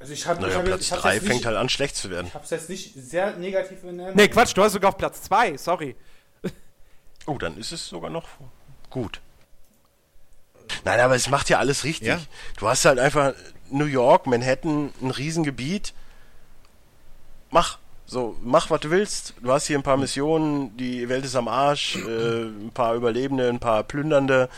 Also 0.05 0.13
ich 0.13 0.27
habe 0.27 0.43
Naja, 0.43 0.57
hab, 0.57 0.67
Platz 0.67 0.83
ich 0.83 0.93
hab's 0.93 1.01
3 1.01 1.15
jetzt 1.15 1.23
fängt 1.23 1.35
nicht, 1.37 1.47
halt 1.47 1.57
an, 1.57 1.69
schlecht 1.71 1.97
zu 1.97 2.11
werden. 2.11 2.27
ich 2.27 2.35
hab's 2.35 2.51
jetzt 2.51 2.69
nicht 2.69 2.93
sehr 2.95 3.35
negativ 3.37 3.83
in 3.85 3.89
Erinnerung. 3.99 4.17
Nee, 4.17 4.29
Quatsch, 4.29 4.55
du 4.55 4.63
hast 4.63 4.75
sogar 4.75 4.91
auf 4.91 4.99
Platz 4.99 5.23
2, 5.23 5.57
sorry. 5.57 5.97
Oh, 7.27 7.39
dann 7.39 7.57
ist 7.57 7.73
es 7.73 7.89
sogar 7.89 8.11
noch 8.11 8.29
gut. 8.91 9.23
Nein, 10.85 11.01
aber 11.01 11.15
es 11.15 11.31
macht 11.31 11.49
ja 11.49 11.59
alles 11.59 11.85
richtig. 11.85 12.09
Ja. 12.09 12.21
Du 12.59 12.69
hast 12.69 12.85
halt 12.85 12.99
einfach 12.99 13.33
New 13.71 13.87
York, 13.87 14.27
Manhattan, 14.27 14.93
ein 15.01 15.11
Riesengebiet. 15.11 15.95
Mach. 17.51 17.79
So, 18.05 18.37
mach, 18.43 18.69
was 18.69 18.81
du 18.81 18.91
willst. 18.91 19.33
Du 19.41 19.51
hast 19.51 19.69
hier 19.69 19.79
ein 19.79 19.83
paar 19.83 19.97
Missionen, 19.97 20.77
die 20.77 21.09
Welt 21.09 21.25
ist 21.25 21.35
am 21.35 21.49
Arsch, 21.49 21.97
äh, 21.97 22.43
ein 22.43 22.73
paar 22.75 22.95
Überlebende, 22.95 23.49
ein 23.49 23.59
paar 23.59 23.85
Plündernde. 23.85 24.51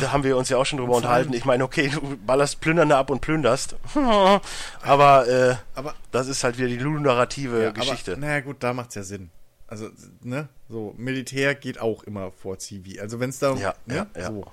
Da 0.00 0.12
haben 0.12 0.22
wir 0.24 0.36
uns 0.36 0.48
ja 0.48 0.56
auch 0.56 0.64
schon 0.66 0.78
drüber 0.78 0.96
unterhalten. 0.96 1.32
Ich 1.32 1.44
meine, 1.44 1.64
okay, 1.64 1.88
du 1.88 2.16
ballerst 2.18 2.60
Plündernde 2.60 2.96
ab 2.96 3.10
und 3.10 3.20
plünderst. 3.20 3.74
Aber, 4.82 5.28
äh, 5.28 5.56
Aber 5.74 5.94
das 6.12 6.28
ist 6.28 6.44
halt 6.44 6.58
wieder 6.58 6.68
die 6.68 6.76
ludonarrative 6.78 7.62
Ja, 7.64 7.70
Geschichte. 7.72 8.16
Naja, 8.16 8.40
gut, 8.40 8.56
da 8.60 8.72
macht's 8.72 8.94
ja 8.94 9.02
Sinn. 9.02 9.30
Also, 9.66 9.88
ne, 10.22 10.48
so, 10.68 10.94
Militär 10.96 11.54
geht 11.54 11.80
auch 11.80 12.02
immer 12.04 12.30
vor 12.30 12.58
Zivil. 12.58 13.00
Also, 13.00 13.20
wenn's 13.20 13.38
da, 13.38 13.54
Ja, 13.56 13.74
ne, 13.86 13.94
ja, 13.96 14.06
ja. 14.20 14.26
so. 14.28 14.44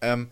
Ähm, 0.00 0.30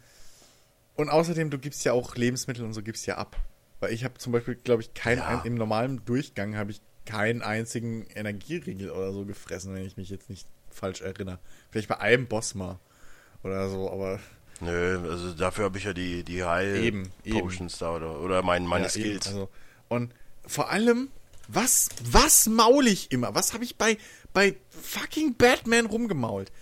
und 0.97 1.09
außerdem, 1.09 1.49
du 1.51 1.59
gibst 1.59 1.85
ja 1.85 1.93
auch 1.93 2.15
Lebensmittel 2.17 2.65
und 2.65 2.75
so 2.75 2.83
gibst 2.83 3.07
ja 3.07 3.17
ab. 3.17 3.37
Weil 3.81 3.93
ich 3.93 4.05
habe 4.05 4.15
zum 4.19 4.33
Beispiel, 4.33 4.57
glaube 4.57 4.83
ich, 4.83 4.95
kein, 4.95 5.19
Ja. 5.19 5.41
im 5.45 5.55
normalen 5.55 6.05
Durchgang 6.05 6.57
habe 6.57 6.71
ich 6.71 6.81
keinen 7.07 7.41
einzigen 7.43 8.07
Energieriegel 8.15 8.91
oder 8.91 9.13
so 9.13 9.25
gefressen, 9.25 9.75
wenn 9.75 9.85
ich 9.85 9.97
mich 9.97 10.11
jetzt 10.11 10.29
nicht 10.29 10.47
falsch 10.71 11.01
erinnere. 11.01 11.39
Vielleicht 11.71 11.89
bei 11.89 11.99
einem 11.99 12.27
Boss 12.27 12.55
mal 12.55 12.79
oder 13.43 13.69
so, 13.69 13.91
aber 13.91 14.21
Nö, 14.61 15.11
also 15.11 15.33
dafür 15.33 15.65
habe 15.65 15.79
ich 15.79 15.85
ja 15.85 15.93
die, 15.93 16.23
die 16.23 16.45
Heil. 16.45 17.09
Potions 17.29 17.79
da 17.79 17.91
oder, 17.97 18.21
oder 18.21 18.43
mein, 18.43 18.65
meine 18.65 18.85
Ja, 18.85 18.91
Skills. 18.91 19.27
Also, 19.27 19.49
und 19.89 20.13
vor 20.47 20.71
allem, 20.71 21.09
was, 21.49 21.89
was 22.05 22.47
maul 22.47 22.87
ich 22.87 23.11
immer? 23.11 23.35
Was 23.35 23.55
habe 23.55 23.65
ich 23.65 23.77
bei, 23.77 23.99
bei 24.33 24.55
fucking 24.71 25.35
Batman 25.35 25.87
rumgemault? 25.87 26.53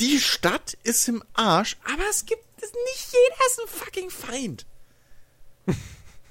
Die 0.00 0.18
Stadt 0.18 0.78
ist 0.84 1.08
im 1.08 1.22
Arsch, 1.34 1.76
aber 1.84 2.04
es 2.08 2.24
gibt 2.24 2.42
nicht 2.62 3.08
jeder 3.12 3.46
ist 3.48 3.60
ein 3.60 3.68
fucking 3.84 4.10
Feind. 4.10 4.66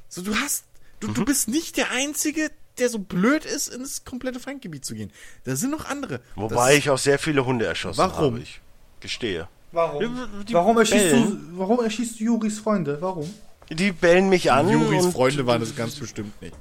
So, 0.09 0.21
du 0.21 0.33
hast, 0.35 0.63
du, 1.01 1.09
Mhm. 1.09 1.13
du 1.13 1.25
bist 1.25 1.47
nicht 1.49 1.77
der 1.77 1.91
Einzige, 1.91 2.49
der 2.79 2.89
so 2.89 2.97
blöd 2.97 3.45
ist, 3.45 3.67
ins 3.67 4.05
komplette 4.05 4.39
Feindgebiet 4.39 4.85
zu 4.85 4.95
gehen. 4.95 5.11
Da 5.43 5.55
sind 5.55 5.69
noch 5.71 5.85
andere. 5.85 6.21
Wobei 6.35 6.69
Das- 6.71 6.77
ich 6.79 6.89
auch 6.89 6.97
sehr 6.97 7.19
viele 7.19 7.45
Hunde 7.45 7.65
erschossen 7.65 7.97
Warum? 7.99 8.33
habe. 8.35 8.39
Ich 8.43 8.61
gestehe. 9.01 9.47
Warum? 9.71 10.17
Die 10.47 10.53
Warum 10.53 10.77
erschießt, 10.77 11.11
du, 11.13 11.37
warum 11.53 11.83
erschießt 11.83 12.19
du 12.19 12.23
Juris 12.23 12.59
Freunde? 12.59 12.97
Warum? 13.01 13.31
Die 13.69 13.91
bellen 13.91 14.29
mich 14.29 14.51
an. 14.51 14.69
Juris 14.69 15.05
und- 15.05 15.11
Freunde 15.11 15.45
waren 15.45 15.59
das 15.59 15.75
ganz 15.75 15.95
bestimmt 15.95 16.41
nicht. 16.41 16.55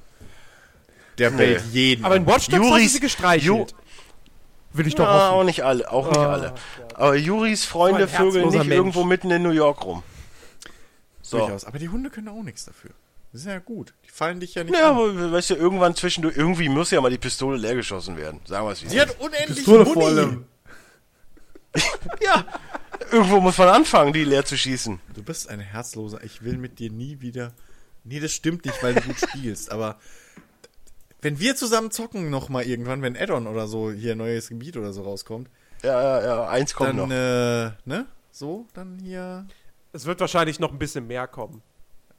Der 1.18 1.30
Nee. 1.30 1.36
bellt 1.36 1.62
jeden. 1.72 2.04
Aber 2.04 2.16
in. 2.16 2.26
Watch 2.26 2.48
Dogs 2.48 2.66
Juris- 2.66 2.92
sie 2.94 3.00
gestreichelt. 3.00 3.74
Will 4.72 4.86
ich 4.86 4.94
doch 4.94 5.04
Ja, 5.04 5.30
auch 5.30 5.44
nicht 5.44 5.62
alle, 5.64 5.90
auch 5.90 6.08
nicht 6.08 6.18
Oh, 6.18 6.22
alle. 6.22 6.54
Aber 6.94 7.14
Juris 7.14 7.64
Freunde 7.64 8.06
vögeln 8.08 8.48
nicht 8.48 8.58
Mensch. 8.58 8.70
irgendwo 8.72 9.04
mitten 9.04 9.30
in 9.30 9.42
New 9.42 9.50
York 9.52 9.82
rum. 9.84 10.02
So. 11.22 11.38
Durchaus. 11.38 11.64
Aber 11.64 11.78
die 11.78 11.88
Hunde 11.88 12.10
können 12.10 12.28
auch 12.28 12.42
nichts 12.42 12.66
dafür. 12.66 12.90
Das 13.32 13.40
ist 13.42 13.46
ja 13.46 13.58
gut. 13.58 13.94
Die 14.04 14.10
fallen 14.10 14.40
dich 14.40 14.54
ja 14.54 14.64
nicht 14.64 14.74
Ja, 14.78 14.90
an. 14.90 14.96
aber 14.96 15.32
weißt 15.32 15.50
du, 15.50 15.54
irgendwann 15.54 15.94
zwischendurch, 15.94 16.36
irgendwie 16.36 16.68
muss 16.68 16.90
ja 16.90 17.00
mal 17.00 17.10
die 17.10 17.18
Pistole 17.18 17.56
leer 17.56 17.74
geschossen 17.74 18.16
werden. 18.16 18.40
Sagen 18.44 18.66
wir 18.66 18.72
es 18.72 18.82
wie 18.84 18.88
Sie 18.88 18.96
ist. 18.96 19.08
hat 19.08 19.20
unendlich 19.20 19.56
Pistole 19.58 19.84
Muni. 19.84 19.92
vor 19.94 20.06
allem. 20.06 20.44
Ja, 22.22 22.44
irgendwo 23.12 23.40
muss 23.40 23.58
man 23.58 23.68
anfangen, 23.68 24.12
die 24.12 24.24
leer 24.24 24.44
zu 24.44 24.56
schießen. 24.56 24.98
Du 25.14 25.22
bist 25.22 25.48
ein 25.48 25.60
Herzloser. 25.60 26.22
Ich 26.24 26.42
will 26.42 26.56
mit 26.56 26.78
dir 26.78 26.90
nie 26.90 27.20
wieder. 27.20 27.52
Nee, 28.04 28.20
das 28.20 28.32
stimmt 28.32 28.64
nicht, 28.64 28.82
weil 28.82 28.94
du 28.94 29.00
gut 29.02 29.16
spielst. 29.18 29.70
Aber 29.70 29.98
wenn 31.20 31.38
wir 31.38 31.56
zusammen 31.56 31.90
zocken 31.90 32.30
noch 32.30 32.48
mal 32.48 32.62
irgendwann, 32.64 33.02
wenn 33.02 33.16
Addon 33.16 33.46
oder 33.46 33.66
so 33.66 33.90
hier 33.90 34.12
ein 34.12 34.18
neues 34.18 34.48
Gebiet 34.48 34.76
oder 34.76 34.92
so 34.92 35.02
rauskommt, 35.02 35.50
Ja, 35.82 36.00
ja, 36.02 36.24
ja, 36.26 36.48
eins 36.48 36.74
kommt 36.74 36.90
dann 36.90 36.96
noch. 36.96 37.10
äh, 37.10 37.72
ne, 37.84 38.06
so, 38.30 38.66
dann 38.74 38.98
hier. 39.00 39.46
Es 39.92 40.06
wird 40.06 40.20
wahrscheinlich 40.20 40.60
noch 40.60 40.70
ein 40.72 40.78
bisschen 40.78 41.06
mehr 41.06 41.26
kommen. 41.26 41.62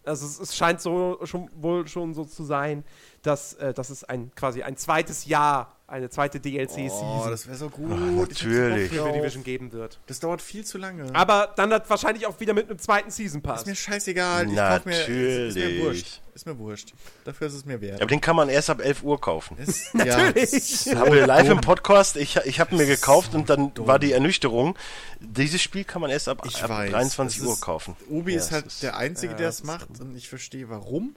Also 0.03 0.25
es, 0.25 0.39
es 0.39 0.55
scheint 0.55 0.81
so 0.81 1.19
schon 1.23 1.49
wohl 1.55 1.87
schon 1.87 2.13
so 2.13 2.23
zu 2.25 2.43
sein, 2.43 2.83
dass, 3.21 3.53
äh, 3.53 3.73
dass 3.73 3.89
es 3.89 4.03
ein 4.03 4.31
quasi 4.35 4.63
ein 4.63 4.77
zweites 4.77 5.25
Jahr, 5.25 5.76
eine 5.89 6.09
zweite 6.09 6.39
DLC-Season 6.41 7.21
Oh, 7.25 7.29
das 7.29 7.47
wäre 7.47 7.55
so 7.57 7.69
gut. 7.69 7.89
So 7.89 7.95
natürlich. 7.95 8.91
Für. 8.91 9.11
Division 9.13 9.43
geben 9.43 9.71
wird. 9.71 9.99
Das 10.07 10.19
dauert 10.19 10.41
viel 10.41 10.65
zu 10.65 10.77
lange. 10.77 11.15
Aber 11.15 11.53
dann 11.55 11.71
hat 11.71 11.89
wahrscheinlich 11.89 12.25
auch 12.27 12.37
wieder 12.41 12.53
mit 12.53 12.69
einem 12.69 12.77
zweiten 12.77 13.09
Season 13.09 13.41
Pass. 13.41 13.61
ist 13.61 13.67
mir 13.67 13.75
scheißegal. 13.75 14.49
Ich 14.49 14.55
kauf 14.57 14.85
mir, 14.85 14.91
ist, 14.91 15.07
ist 15.07 15.55
mir 15.55 15.61
Natürlich. 15.63 15.83
wurscht. 15.83 16.21
Ist 16.35 16.45
mir 16.45 16.59
wurscht. 16.59 16.93
Dafür 17.23 17.47
ist 17.47 17.53
es 17.53 17.65
mir 17.65 17.79
wert. 17.81 18.01
Aber 18.01 18.09
den 18.09 18.19
kann 18.21 18.35
man 18.35 18.49
erst 18.49 18.69
ab 18.69 18.81
11 18.81 19.01
Uhr 19.01 19.19
kaufen. 19.19 19.57
Ist, 19.57 19.93
Natürlich. 19.95 20.51
Ja, 20.51 20.57
ist 20.57 20.83
so 20.83 20.95
Haben 20.97 21.13
wir 21.13 21.25
live 21.25 21.43
im 21.45 21.47
dumm. 21.53 21.61
Podcast, 21.61 22.17
ich, 22.17 22.35
ich 22.45 22.59
habe 22.59 22.75
mir 22.75 22.85
gekauft 22.85 23.33
und 23.33 23.49
dann 23.49 23.71
war 23.77 23.97
die 23.97 24.11
Ernüchterung. 24.11 24.77
Dieses 25.21 25.61
Spiel 25.61 25.85
kann 25.85 26.01
man 26.01 26.11
erst 26.11 26.27
ab, 26.27 26.41
Ich 26.45 26.61
ab 26.61 26.69
weiß. 26.69 26.91
23 26.91 27.39
das 27.39 27.47
Uhr 27.47 27.59
kaufen. 27.61 27.95
Obi 28.09 28.33
Ja, 28.33 28.37
ist 28.39 28.51
halt 28.51 28.65
ist- 28.67 28.83
der 28.83 28.97
Einzige, 28.97 29.31
ja, 29.31 29.37
der 29.37 29.49
es 29.49 29.63
macht 29.63 29.87
und 30.01 30.15
ich 30.17 30.27
verstehe 30.29 30.69
warum. 30.69 31.15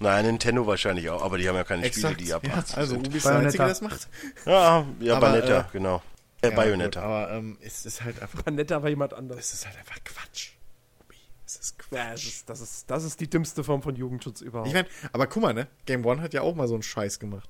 Nein, 0.00 0.26
Nintendo 0.26 0.66
wahrscheinlich 0.66 1.08
auch, 1.10 1.22
aber 1.22 1.38
die 1.38 1.48
haben 1.48 1.54
ja 1.56 1.64
keine 1.64 1.84
Exakt. 1.84 2.14
Spiele, 2.14 2.26
die 2.26 2.34
ab 2.34 2.46
ja, 2.46 2.54
18 2.54 2.76
also 2.78 2.94
sind. 2.94 3.06
Ubi 3.08 3.16
ist 3.18 3.26
der 3.26 3.36
Einzige, 3.36 3.62
der 3.62 3.72
es 3.72 3.80
macht. 3.80 4.08
Ja, 4.44 4.86
ja, 5.00 5.16
Aber, 5.16 5.28
Bayonetta, 5.30 5.60
äh, 5.60 5.64
genau. 5.72 6.02
Äh, 6.42 6.48
Ja, 6.50 6.54
Bayonetta. 6.56 7.00
Gut, 7.00 7.08
aber 7.08 7.30
ähm, 7.32 7.58
es 7.60 7.86
ist 7.86 8.02
halt 8.02 8.20
einfach, 8.20 8.44
Netter 8.46 8.82
war 8.82 8.88
jemand 8.90 9.14
anders. 9.14 9.38
es 9.38 9.54
ist 9.54 9.66
halt 9.66 9.76
einfach 9.78 9.98
Quatsch. 10.04 10.50
Es 11.46 11.56
ist 11.56 11.78
Quatsch. 11.78 11.96
Ja, 11.98 12.10
das, 12.10 12.24
ist, 12.24 12.50
das, 12.50 12.60
ist, 12.60 12.90
das 12.90 13.04
ist 13.04 13.20
die 13.20 13.30
dümmste 13.30 13.62
Form 13.62 13.82
von 13.82 13.94
Jugendschutz 13.94 14.40
überhaupt. 14.40 14.66
Ich 14.68 14.74
meine, 14.74 14.88
aber 15.12 15.26
guck 15.28 15.42
mal, 15.42 15.54
ne? 15.54 15.68
Game 15.86 16.04
One 16.04 16.20
hat 16.22 16.34
ja 16.34 16.40
auch 16.42 16.54
mal 16.56 16.66
so 16.66 16.74
einen 16.74 16.82
Scheiß 16.82 17.18
gemacht. 17.20 17.48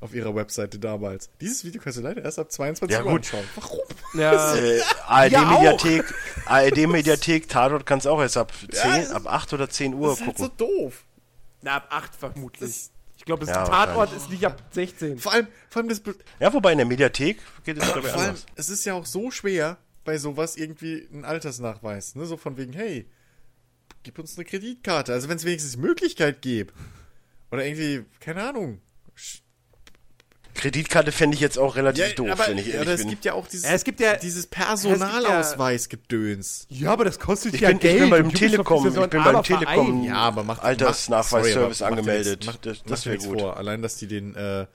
Auf 0.00 0.12
ihrer 0.12 0.34
Webseite 0.34 0.78
damals. 0.78 1.30
Dieses 1.40 1.64
Video 1.64 1.80
kannst 1.80 1.96
du 1.98 2.02
leider 2.02 2.22
erst 2.22 2.38
ab 2.38 2.52
22 2.52 2.92
Ja, 2.94 3.02
Uhr 3.04 3.10
gut. 3.12 3.20
anschauen. 3.20 3.44
Warum? 3.54 3.80
ja, 4.20 4.54
Äh, 4.54 4.80
ARD-Mediathek, 5.06 6.04
ARD-Mediathek, 6.44 7.48
Tatort 7.48 7.86
kannst 7.86 8.06
auch 8.06 8.20
erst 8.20 8.36
ab 8.36 8.52
10, 8.70 8.70
das- 9.02 9.10
ab 9.12 9.22
8 9.26 9.52
oder 9.54 9.70
10 9.70 9.94
Uhr 9.94 10.08
Das 10.10 10.20
ist 10.20 10.26
halt 10.26 10.38
so 10.38 10.48
doof. 10.48 11.04
Na, 11.64 11.76
ab 11.76 11.86
8 11.90 12.14
vermutlich. 12.14 12.60
Das- 12.70 12.90
ich 13.16 13.24
glaube, 13.24 13.46
das 13.46 13.54
Ja, 13.54 13.64
Tatort 13.64 14.12
ist 14.12 14.28
nicht 14.28 14.44
ab 14.44 14.62
16. 14.72 15.18
Vor 15.18 15.32
allem, 15.32 15.46
vor 15.70 15.80
allem 15.80 15.88
das, 15.88 16.00
Be- 16.00 16.16
ja, 16.40 16.52
wobei 16.52 16.72
in 16.72 16.78
der 16.78 16.86
Mediathek 16.86 17.38
geht 17.64 17.78
es 17.78 17.84
glaube 17.84 18.00
ich 18.00 18.06
vor 18.08 18.20
allem, 18.20 18.30
anders. 18.30 18.46
es 18.56 18.68
ist 18.68 18.84
ja 18.84 18.94
auch 18.94 19.06
so 19.06 19.30
schwer, 19.30 19.78
bei 20.04 20.18
sowas 20.18 20.56
irgendwie 20.56 21.08
einen 21.12 21.24
Altersnachweis, 21.24 22.16
ne? 22.16 22.26
So 22.26 22.36
von 22.36 22.56
wegen, 22.58 22.72
hey, 22.74 23.06
gib 24.02 24.18
uns 24.18 24.36
eine 24.36 24.44
Kreditkarte. 24.44 25.12
Also 25.12 25.28
wenn 25.28 25.36
es 25.36 25.44
wenigstens 25.44 25.72
die 25.72 25.78
Möglichkeit 25.78 26.42
gäbe. 26.42 26.72
Oder 27.50 27.64
irgendwie, 27.64 28.04
keine 28.20 28.42
Ahnung. 28.48 28.80
Sch- 29.16 29.40
Kreditkarte 30.54 31.12
fände 31.12 31.34
ich 31.34 31.40
jetzt 31.40 31.58
auch 31.58 31.76
relativ 31.76 32.14
doof, 32.14 32.30
aber, 32.30 32.46
wenn 32.48 32.58
ich 32.58 32.68
ehrlich 32.68 32.80
aber 32.82 32.90
es 32.92 33.00
bin. 33.00 33.10
gibt 33.10 33.24
ja 33.24 33.32
auch 33.34 33.46
dieses, 33.48 33.66
Ja, 33.66 33.72
es 33.74 33.84
gibt 33.84 34.00
ja- 34.00 34.16
dieses 34.16 34.44
ja- 34.44 34.50
Personalausweisgedöns. 34.64 36.66
Ja, 36.70 36.92
aber 36.92 37.04
das 37.04 37.18
kostet 37.18 37.54
Ich 37.54 37.60
ja 37.60 37.68
bin, 37.68 37.78
Geld. 37.78 37.94
ich 37.94 38.00
bin 38.00 38.10
beim 38.10 38.32
Telekom, 38.32 38.84
ja 38.94 39.04
ich 39.04 39.10
bin 39.10 39.24
beim 39.24 39.42
Telekom. 39.42 40.04
Ja, 40.04 40.16
aber 40.16 40.44
macht 40.44 40.62
Altersnachweisservice 40.62 41.82
angemeldet. 41.82 42.46
Macht, 42.46 42.66
Das- 42.66 42.82
das 42.84 43.00
dir 43.02 43.06
wär 43.06 43.12
nichts 43.16 43.28
gut. 43.28 43.40
vor. 43.40 43.56
Allein, 43.56 43.82
dass 43.82 43.96
die 43.96 44.06
den, 44.06 44.34
äh, 44.34 44.66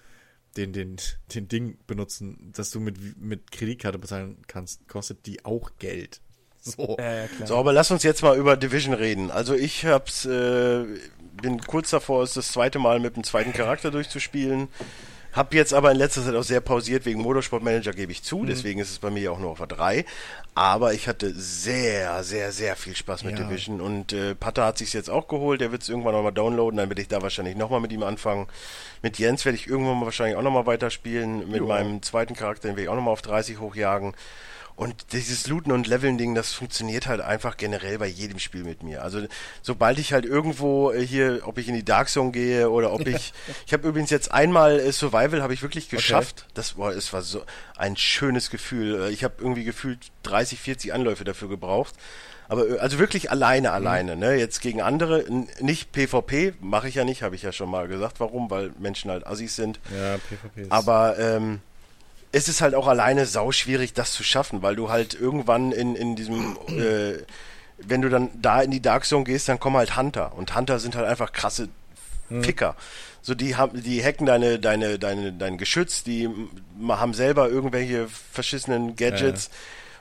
den, 0.57 0.73
den, 0.73 0.97
den 1.33 1.47
Ding 1.47 1.77
benutzen, 1.87 2.51
dass 2.55 2.71
du 2.71 2.79
mit, 2.79 2.97
mit 3.21 3.51
Kreditkarte 3.51 3.99
bezahlen 3.99 4.37
kannst, 4.47 4.87
kostet 4.87 5.25
die 5.25 5.45
auch 5.45 5.71
Geld. 5.79 6.21
So. 6.61 6.97
Ja, 6.99 7.13
ja, 7.21 7.27
klar. 7.27 7.47
So, 7.47 7.57
aber 7.57 7.71
lass 7.71 7.89
uns 7.89 8.03
jetzt 8.03 8.21
mal 8.21 8.37
über 8.37 8.57
Division 8.57 8.93
reden. 8.93 9.31
Also 9.31 9.55
ich 9.55 9.85
hab's, 9.85 10.25
äh, 10.25 10.83
bin 11.41 11.61
kurz 11.61 11.91
davor, 11.91 12.23
es 12.23 12.33
das 12.33 12.51
zweite 12.51 12.79
Mal 12.79 12.99
mit 12.99 13.15
dem 13.15 13.23
zweiten 13.23 13.53
Charakter 13.53 13.91
durchzuspielen. 13.91 14.67
Hab 15.33 15.53
jetzt 15.53 15.73
aber 15.73 15.91
in 15.91 15.97
letzter 15.97 16.23
Zeit 16.25 16.33
auch 16.35 16.43
sehr 16.43 16.59
pausiert 16.61 17.05
wegen 17.05 17.21
Motorsportmanager, 17.21 17.93
gebe 17.93 18.11
ich 18.11 18.19
Mhm. 18.21 18.23
zu. 18.25 18.45
Deswegen 18.45 18.79
ist 18.79 18.89
es 18.91 18.99
bei 18.99 19.09
mir 19.11 19.21
ja 19.21 19.31
auch 19.31 19.39
nur 19.39 19.51
auf 19.51 19.59
der 19.59 19.67
3. 19.67 20.05
Aber 20.55 20.93
ich 20.93 21.07
hatte 21.07 21.31
sehr, 21.33 22.23
sehr, 22.23 22.51
sehr 22.51 22.75
viel 22.75 22.95
Spaß 22.95 23.23
mit 23.23 23.37
Ja. 23.37 23.45
Division. 23.45 23.79
Und 23.79 24.11
äh, 24.11 24.33
Patter 24.35 24.65
hat 24.65 24.77
sich's 24.79 24.93
jetzt 24.93 25.09
auch 25.09 25.27
geholt. 25.27 25.61
Der 25.61 25.71
wird 25.71 25.83
es 25.83 25.89
irgendwann 25.89 26.13
nochmal 26.13 26.31
downloaden. 26.33 26.77
Dann 26.77 26.89
werde 26.89 27.01
ich 27.01 27.07
da 27.07 27.21
wahrscheinlich 27.21 27.55
nochmal 27.55 27.79
mit 27.79 27.91
ihm 27.91 28.03
anfangen. 28.03 28.47
Mit 29.03 29.19
Jens 29.19 29.45
werde 29.45 29.55
ich 29.57 29.67
irgendwann 29.67 29.99
mal 29.99 30.05
wahrscheinlich 30.05 30.35
auch 30.35 30.41
nochmal 30.41 30.65
weiterspielen. 30.65 31.47
Mit 31.49 31.59
Jo. 31.59 31.67
meinem 31.67 32.01
zweiten 32.01 32.35
Charakter, 32.35 32.67
den 32.67 32.71
werde 32.71 32.83
ich 32.83 32.89
auch 32.89 32.95
nochmal 32.95 33.13
auf 33.13 33.21
30 33.21 33.59
hochjagen. 33.59 34.15
Und 34.79 35.11
dieses 35.11 35.45
Looten 35.47 35.73
und 35.73 35.87
Leveln 35.87 36.17
Ding, 36.17 36.35
das 36.35 36.53
funktioniert 36.53 37.05
halt 37.05 37.19
einfach 37.19 37.57
generell 37.57 37.97
bei 37.97 38.07
jedem 38.07 38.39
Spiel 38.39 38.63
mit 38.63 38.81
mir. 38.81 39.03
Also 39.03 39.19
sobald 39.61 39.99
ich 39.99 40.13
halt 40.13 40.23
irgendwo 40.23 40.91
äh, 40.93 41.05
hier, 41.05 41.41
ob 41.43 41.57
ich 41.57 41.67
in 41.67 41.75
die 41.75 41.83
Dark 41.83 42.07
Zone 42.07 42.31
gehe 42.31 42.69
oder 42.69 42.93
ob 42.93 43.05
ich, 43.05 43.33
ich 43.67 43.73
habe 43.73 43.85
übrigens 43.85 44.09
jetzt 44.09 44.31
einmal 44.31 44.79
äh, 44.79 44.93
Survival 44.93 45.41
habe 45.41 45.53
ich 45.53 45.61
wirklich 45.61 45.89
geschafft. 45.89 46.45
Das 46.53 46.77
war, 46.77 46.93
es 46.93 47.11
war 47.11 47.23
so 47.23 47.43
ein 47.75 47.97
schönes 47.97 48.49
Gefühl. 48.49 49.01
Äh, 49.01 49.09
Ich 49.11 49.25
habe 49.25 49.33
irgendwie 49.39 49.65
gefühlt 49.65 49.99
30, 50.23 50.57
40 50.61 50.93
Anläufe 50.93 51.25
dafür 51.25 51.49
gebraucht. 51.49 51.95
Aber 52.47 52.63
also 52.79 52.99
wirklich 52.99 53.29
alleine, 53.31 53.73
alleine, 53.73 54.15
ne? 54.15 54.35
Jetzt 54.35 54.61
gegen 54.61 54.81
andere, 54.81 55.25
nicht 55.59 55.91
PvP, 55.91 56.53
mache 56.61 56.87
ich 56.87 56.95
ja 56.95 57.03
nicht, 57.03 57.21
habe 57.21 57.35
ich 57.35 57.43
ja 57.43 57.51
schon 57.51 57.69
mal 57.69 57.89
gesagt, 57.89 58.21
warum, 58.21 58.49
weil 58.49 58.71
Menschen 58.79 59.11
halt 59.11 59.27
Assis 59.27 59.57
sind. 59.57 59.81
Ja, 59.93 60.17
PvP 60.17 60.61
ist. 60.61 60.71
Aber 60.71 61.19
ähm, 61.19 61.59
es 62.31 62.47
ist 62.47 62.61
halt 62.61 62.75
auch 62.75 62.87
alleine 62.87 63.25
sauschwierig, 63.25 63.93
das 63.93 64.13
zu 64.13 64.23
schaffen, 64.23 64.61
weil 64.61 64.75
du 64.75 64.89
halt 64.89 65.13
irgendwann 65.19 65.71
in, 65.71 65.95
in 65.95 66.15
diesem, 66.15 66.57
äh, 66.67 67.23
wenn 67.77 68.01
du 68.01 68.09
dann 68.09 68.29
da 68.39 68.61
in 68.61 68.71
die 68.71 68.81
Dark 68.81 69.05
Zone 69.05 69.23
gehst, 69.23 69.49
dann 69.49 69.59
kommen 69.59 69.77
halt 69.77 69.97
Hunter. 69.97 70.33
Und 70.35 70.55
Hunter 70.55 70.79
sind 70.79 70.95
halt 70.95 71.07
einfach 71.07 71.31
krasse 71.31 71.69
Ficker. 72.41 72.75
So, 73.21 73.33
die 73.33 73.55
haben, 73.55 73.81
die 73.81 74.03
hacken 74.03 74.25
deine, 74.25 74.59
deine, 74.59 74.99
deine, 74.99 75.33
dein 75.33 75.57
Geschütz, 75.57 76.03
die 76.03 76.29
haben 76.87 77.13
selber 77.13 77.49
irgendwelche 77.49 78.07
verschissenen 78.07 78.95
Gadgets. 78.95 79.49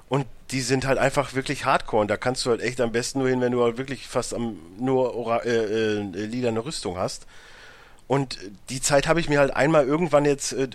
Und 0.09 0.27
die 0.51 0.61
sind 0.61 0.87
halt 0.87 0.99
einfach 0.99 1.35
wirklich 1.35 1.65
hardcore. 1.65 2.03
Und 2.03 2.09
da 2.09 2.17
kannst 2.17 2.45
du 2.47 2.51
halt 2.51 2.61
echt 2.63 2.81
am 2.81 2.93
besten 2.93 3.19
nur 3.19 3.29
hin, 3.29 3.41
wenn 3.41 3.53
du 3.53 3.63
halt 3.63 3.77
wirklich 3.79 4.07
fast 4.07 4.35
am, 4.35 4.59
nur 4.79 5.45
äh, 5.45 5.49
äh, 5.49 6.01
lilane 6.01 6.65
Rüstung 6.65 6.97
hast. 6.97 7.27
Und 8.09 8.39
die 8.71 8.81
Zeit 8.81 9.07
habe 9.07 9.21
ich 9.21 9.29
mir 9.29 9.39
halt 9.39 9.55
einmal 9.55 9.87
irgendwann 9.87 10.25
jetzt, 10.25 10.55
äh, 10.55 10.67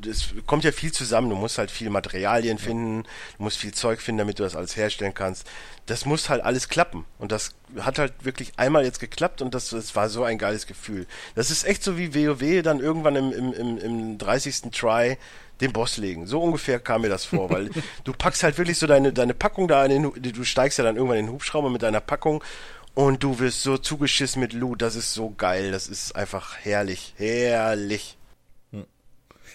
das 0.00 0.34
kommt 0.44 0.64
ja 0.64 0.72
viel 0.72 0.90
zusammen. 0.90 1.30
Du 1.30 1.36
musst 1.36 1.56
halt 1.56 1.70
viel 1.70 1.88
Materialien 1.88 2.58
finden, 2.58 3.04
du 3.36 3.44
musst 3.44 3.58
viel 3.58 3.72
Zeug 3.72 4.00
finden, 4.00 4.18
damit 4.18 4.40
du 4.40 4.42
das 4.42 4.56
alles 4.56 4.76
herstellen 4.76 5.14
kannst. 5.14 5.46
Das 5.86 6.04
muss 6.04 6.28
halt 6.28 6.42
alles 6.42 6.68
klappen. 6.68 7.04
Und 7.18 7.30
das 7.30 7.54
hat 7.78 8.00
halt 8.00 8.12
wirklich 8.24 8.54
einmal 8.56 8.84
jetzt 8.84 8.98
geklappt 8.98 9.40
und 9.40 9.54
das, 9.54 9.70
das 9.70 9.94
war 9.94 10.08
so 10.08 10.24
ein 10.24 10.36
geiles 10.36 10.66
Gefühl. 10.66 11.06
Das 11.36 11.52
ist 11.52 11.62
echt 11.62 11.84
so 11.84 11.96
wie 11.96 12.12
WoW 12.12 12.62
dann 12.62 12.80
irgendwann 12.80 13.14
im, 13.14 13.32
im, 13.32 13.52
im, 13.52 13.78
im 13.78 14.18
30. 14.18 14.72
Try 14.72 15.16
den 15.60 15.72
Boss 15.72 15.96
legen. 15.96 16.26
So 16.26 16.42
ungefähr 16.42 16.80
kam 16.80 17.02
mir 17.02 17.08
das 17.08 17.24
vor, 17.24 17.50
weil 17.50 17.70
du 18.04 18.12
packst 18.12 18.42
halt 18.42 18.58
wirklich 18.58 18.78
so 18.78 18.88
deine, 18.88 19.12
deine 19.12 19.34
Packung 19.34 19.68
da 19.68 19.84
in 19.84 20.02
den, 20.02 20.32
du 20.32 20.44
steigst 20.44 20.78
ja 20.78 20.84
dann 20.84 20.96
irgendwann 20.96 21.18
in 21.18 21.26
den 21.26 21.32
Hubschrauber 21.34 21.70
mit 21.70 21.82
deiner 21.82 22.00
Packung 22.00 22.42
und 22.98 23.22
du 23.22 23.38
wirst 23.38 23.62
so 23.62 23.78
zugeschissen 23.78 24.40
mit 24.40 24.52
Loot. 24.52 24.82
Das 24.82 24.96
ist 24.96 25.14
so 25.14 25.30
geil. 25.30 25.70
Das 25.70 25.86
ist 25.86 26.16
einfach 26.16 26.56
herrlich. 26.56 27.14
Herrlich. 27.16 28.18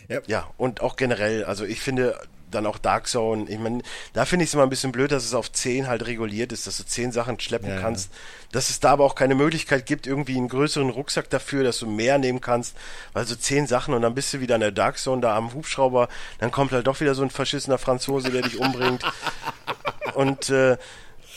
Ja. 0.08 0.22
Ja, 0.28 0.50
und 0.56 0.80
auch 0.80 0.96
generell, 0.96 1.44
also 1.44 1.66
ich 1.66 1.82
finde 1.82 2.18
dann 2.52 2.66
auch 2.66 2.78
Dark 2.78 3.06
Zone, 3.08 3.50
ich 3.50 3.60
meine, 3.60 3.82
da 4.14 4.24
finde 4.24 4.44
ich 4.44 4.50
es 4.50 4.54
immer 4.54 4.64
ein 4.64 4.70
bisschen 4.70 4.94
blöd, 4.94 5.12
dass 5.12 5.26
es 5.26 5.34
auf 5.34 5.52
10 5.52 5.88
halt 5.88 6.06
reguliert 6.06 6.54
ist, 6.54 6.68
dass 6.68 6.78
du 6.78 6.86
10 6.86 7.12
Sachen 7.12 7.38
schleppen 7.42 7.68
Ja, 7.68 7.76
ja. 7.76 7.82
kannst, 7.82 8.12
dass 8.54 8.70
es 8.70 8.80
da 8.80 8.92
aber 8.92 9.04
auch 9.04 9.16
keine 9.16 9.36
Möglichkeit 9.36 9.86
gibt, 9.86 10.08
irgendwie 10.08 10.38
einen 10.38 10.48
größeren 10.48 10.90
Rucksack 10.90 11.30
dafür, 11.30 11.66
dass 11.66 11.80
du 11.80 11.88
mehr 11.88 12.20
nehmen 12.20 12.40
kannst, 12.40 12.78
weil 13.12 13.26
so 13.26 13.36
10 13.36 13.68
Sachen 13.68 13.94
und 13.94 14.04
dann 14.04 14.16
bist 14.16 14.34
du 14.34 14.40
wieder 14.40 14.56
in 14.56 14.62
der 14.62 14.72
Dark 14.72 14.98
Zone 15.00 15.22
da 15.22 15.36
am 15.36 15.54
Hubschrauber, 15.54 16.08
dann 16.40 16.52
kommt 16.52 16.72
halt 16.72 16.88
doch 16.88 17.02
wieder 17.02 17.14
so 17.16 17.24
ein 17.24 17.30
verschissener 17.30 17.78
Franzose, 17.78 18.32
der 18.32 18.44
dich 18.44 18.58
umbringt 18.58 19.04
und 20.14 20.50
äh, 20.50 20.78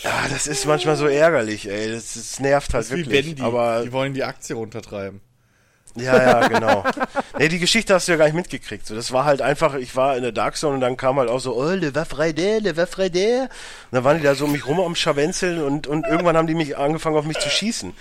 ja, 0.02 0.26
das 0.31 0.47
ist 0.47 0.66
manchmal 0.66 0.97
so 0.97 1.07
ärgerlich, 1.07 1.68
ey, 1.68 1.91
das, 1.91 2.15
das 2.15 2.41
nervt 2.41 2.75
halt 2.75 2.84
Das 2.84 2.91
ist 2.91 2.97
wie 2.97 3.10
wirklich, 3.10 3.26
Wendy. 3.39 3.42
aber 3.42 3.83
die 3.83 3.92
wollen 3.92 4.15
die 4.15 4.25
Aktie 4.25 4.55
runtertreiben. 4.55 5.20
ja, 5.94 6.23
ja, 6.23 6.49
genau. 6.49 6.84
nee, 7.39 7.49
die 7.49 7.58
Geschichte 7.58 7.94
hast 7.94 8.07
du 8.07 8.12
ja 8.12 8.18
gar 8.18 8.26
nicht 8.26 8.34
mitgekriegt. 8.34 8.86
So, 8.86 8.94
das 8.94 9.12
war 9.12 9.25
halt 9.25 9.41
einfach, 9.41 9.75
ich 9.75 9.97
war 9.97 10.16
in 10.16 10.23
der 10.23 10.33
Dark 10.33 10.57
Zone 10.57 10.75
und 10.75 10.81
dann 10.81 10.97
kam 10.99 11.18
halt 11.18 11.31
auch 11.31 11.41
so, 11.41 11.57
oh, 11.57 11.70
le 11.70 11.94
va 11.94 12.05
fraider, 12.05 12.60
le 12.60 12.76
va 12.76 12.84
fraider. 12.86 13.42
Und 13.44 13.92
dann 13.92 14.05
waren 14.05 14.18
die 14.18 14.25
da 14.25 14.34
so 14.34 14.44
um 14.44 14.52
mich 14.52 14.66
rum 14.66 14.78
am 14.81 14.94
Scharwenzeln 14.94 15.62
und, 15.62 15.86
und 15.86 16.07
irgendwann 16.07 16.36
haben 16.36 16.47
die 16.47 16.55
mich 16.55 16.76
angefangen 16.76 17.16
auf 17.16 17.25
mich 17.25 17.39
zu 17.39 17.49
schießen. 17.49 17.94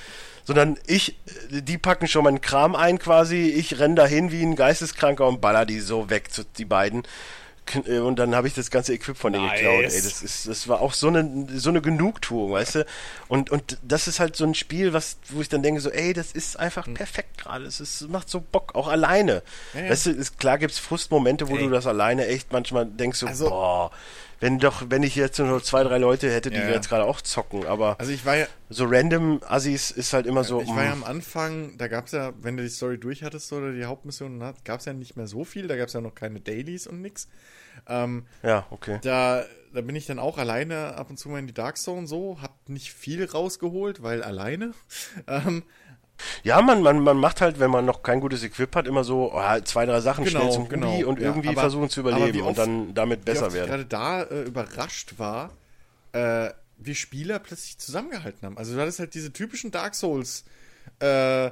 Sondern 0.43 0.77
ich, 0.85 1.15
die 1.49 1.77
packen 1.77 2.07
schon 2.07 2.25
meinen 2.25 2.41
Kram 2.41 2.75
ein 2.75 2.99
quasi, 2.99 3.47
ich 3.49 3.79
renn 3.79 3.95
dahin 3.95 4.31
wie 4.31 4.43
ein 4.43 4.55
Geisteskranker 4.55 5.25
und 5.27 5.41
baller 5.41 5.65
die 5.65 5.79
so 5.79 6.09
weg, 6.09 6.31
zu, 6.31 6.43
die 6.43 6.65
beiden. 6.65 7.03
Äh, 7.85 7.99
Und 7.99 8.17
dann 8.19 8.35
habe 8.35 8.47
ich 8.47 8.53
das 8.53 8.69
ganze 8.71 8.93
Equip 8.93 9.17
von 9.17 9.33
denen 9.33 9.45
Nice. 9.45 9.59
geklaut. 9.59 9.83
Ey, 9.83 10.01
das 10.01 10.21
ist, 10.21 10.47
das 10.47 10.67
war 10.67 10.81
auch 10.81 10.93
so 10.93 11.07
eine, 11.07 11.47
so 11.55 11.69
eine 11.69 11.81
Genugtuung, 11.81 12.51
weißt 12.51 12.75
du? 12.75 12.85
Und, 13.27 13.49
und 13.49 13.77
das 13.83 14.07
ist 14.07 14.19
halt 14.19 14.35
so 14.35 14.43
ein 14.45 14.53
Spiel, 14.55 14.93
was, 14.93 15.17
wo 15.29 15.41
ich 15.41 15.49
dann 15.49 15.63
denke 15.63 15.81
so, 15.81 15.89
ey, 15.89 16.13
das 16.13 16.31
ist 16.31 16.57
einfach 16.59 16.87
perfekt 16.93 17.37
gerade. 17.39 17.65
Es 17.65 17.79
ist, 17.79 18.07
macht 18.09 18.29
so 18.29 18.39
Bock, 18.39 18.75
auch 18.75 18.87
alleine. 18.87 19.41
ja. 19.73 19.89
Weißt 19.89 20.05
du, 20.07 20.11
ist, 20.11 20.37
klar 20.39 20.57
gibt's 20.57 20.79
Frustmomente, 20.79 21.49
wo 21.49 21.55
Ey. 21.57 21.63
du 21.63 21.69
das 21.69 21.87
alleine 21.87 22.27
echt 22.27 22.51
manchmal 22.51 22.85
denkst 22.85 23.19
so, 23.19 23.27
Also- 23.27 23.49
boah, 23.49 23.91
wenn 24.41 24.59
doch, 24.59 24.83
wenn 24.89 25.01
ich 25.01 25.15
jetzt 25.15 25.39
nur 25.39 25.63
zwei, 25.63 25.83
drei 25.83 25.97
Leute 25.97 26.29
hätte, 26.29 26.51
die 26.51 26.57
Ja, 26.57 26.69
jetzt 26.69 26.89
gerade 26.89 27.05
auch 27.05 27.21
zocken, 27.21 27.65
aber 27.65 27.95
Also 27.99 28.11
ich 28.11 28.25
war 28.25 28.35
ja, 28.35 28.47
so 28.69 28.85
random 28.85 29.39
Assis 29.47 29.91
ist 29.91 30.11
halt 30.11 30.25
immer 30.27 30.43
so, 30.43 30.61
ich 30.61 30.67
war 30.67 30.83
ja 30.83 30.89
mm, 30.93 31.03
am 31.03 31.03
Anfang, 31.05 31.77
da 31.77 31.87
gab 31.87 32.07
es 32.07 32.11
ja, 32.11 32.33
wenn 32.41 32.57
du 32.57 32.63
die 32.63 32.69
Story 32.69 32.97
durch 32.97 33.23
hattest 33.23 33.51
oder 33.53 33.71
die 33.71 33.85
Hauptmission, 33.85 34.39
gab 34.65 34.79
es 34.81 34.85
ja 34.85 34.93
nicht 34.93 35.15
mehr 35.15 35.27
so 35.27 35.45
viel, 35.45 35.67
da 35.67 35.77
gab 35.77 35.87
es 35.87 35.93
ja 35.93 36.01
noch 36.01 36.13
keine 36.13 36.41
Dailies 36.41 36.85
und 36.85 37.01
nix. 37.01 37.29
Ähm, 37.87 38.25
ja, 38.43 38.65
okay. 38.71 38.99
da, 39.03 39.43
da 39.73 39.81
bin 39.81 39.95
ich 39.95 40.05
dann 40.05 40.19
auch 40.19 40.37
alleine 40.37 40.95
ab 40.95 41.09
und 41.09 41.17
zu 41.17 41.29
mal 41.29 41.39
in 41.39 41.47
die 41.47 41.53
Dark 41.53 41.77
Zone 41.77 42.07
so, 42.07 42.39
hab 42.41 42.69
nicht 42.69 42.91
viel 42.93 43.23
rausgeholt, 43.25 44.01
weil 44.03 44.23
alleine. 44.23 44.73
Ähm, 45.27 45.63
Ja, 46.43 46.61
man, 46.61 46.81
man, 46.81 46.99
man 47.01 47.17
macht 47.17 47.41
halt, 47.41 47.59
wenn 47.59 47.69
man 47.71 47.83
noch 47.85 48.01
kein 48.01 48.21
gutes 48.21 48.41
Equip 48.43 48.73
hat, 48.75 48.87
immer 48.87 49.03
so 49.03 49.33
oh, 49.33 49.59
zwei, 49.65 49.85
drei 49.85 49.99
Sachen 49.99 50.23
Genau, 50.25 50.39
schnell 50.39 50.51
zum 50.51 50.69
genau. 50.69 50.91
Huli 50.93 51.03
und 51.03 51.19
Ja, 51.19 51.25
irgendwie 51.27 51.49
aber- 51.49 51.59
versuchen 51.61 51.89
zu 51.89 51.99
überleben 51.99 52.39
und 52.41 52.47
oft- 52.47 52.57
dann 52.59 52.93
damit 52.93 53.25
besser 53.25 53.47
oft 53.47 53.55
ich 53.55 53.59
werden. 53.59 53.69
gerade 53.69 53.85
da 53.85 54.23
äh, 54.23 54.43
überrascht 54.43 55.15
war, 55.17 55.51
äh, 56.13 56.51
wie 56.77 56.95
Spieler 56.95 57.39
plötzlich 57.39 57.77
zusammengehalten 57.77 58.43
haben. 58.45 58.57
Also 58.57 58.75
du 58.75 58.81
hattest 58.81 58.99
halt 58.99 59.13
diese 59.13 59.33
typischen 59.33 59.71
Dark 59.71 59.93
Souls 59.95 60.45
äh, 60.99 61.51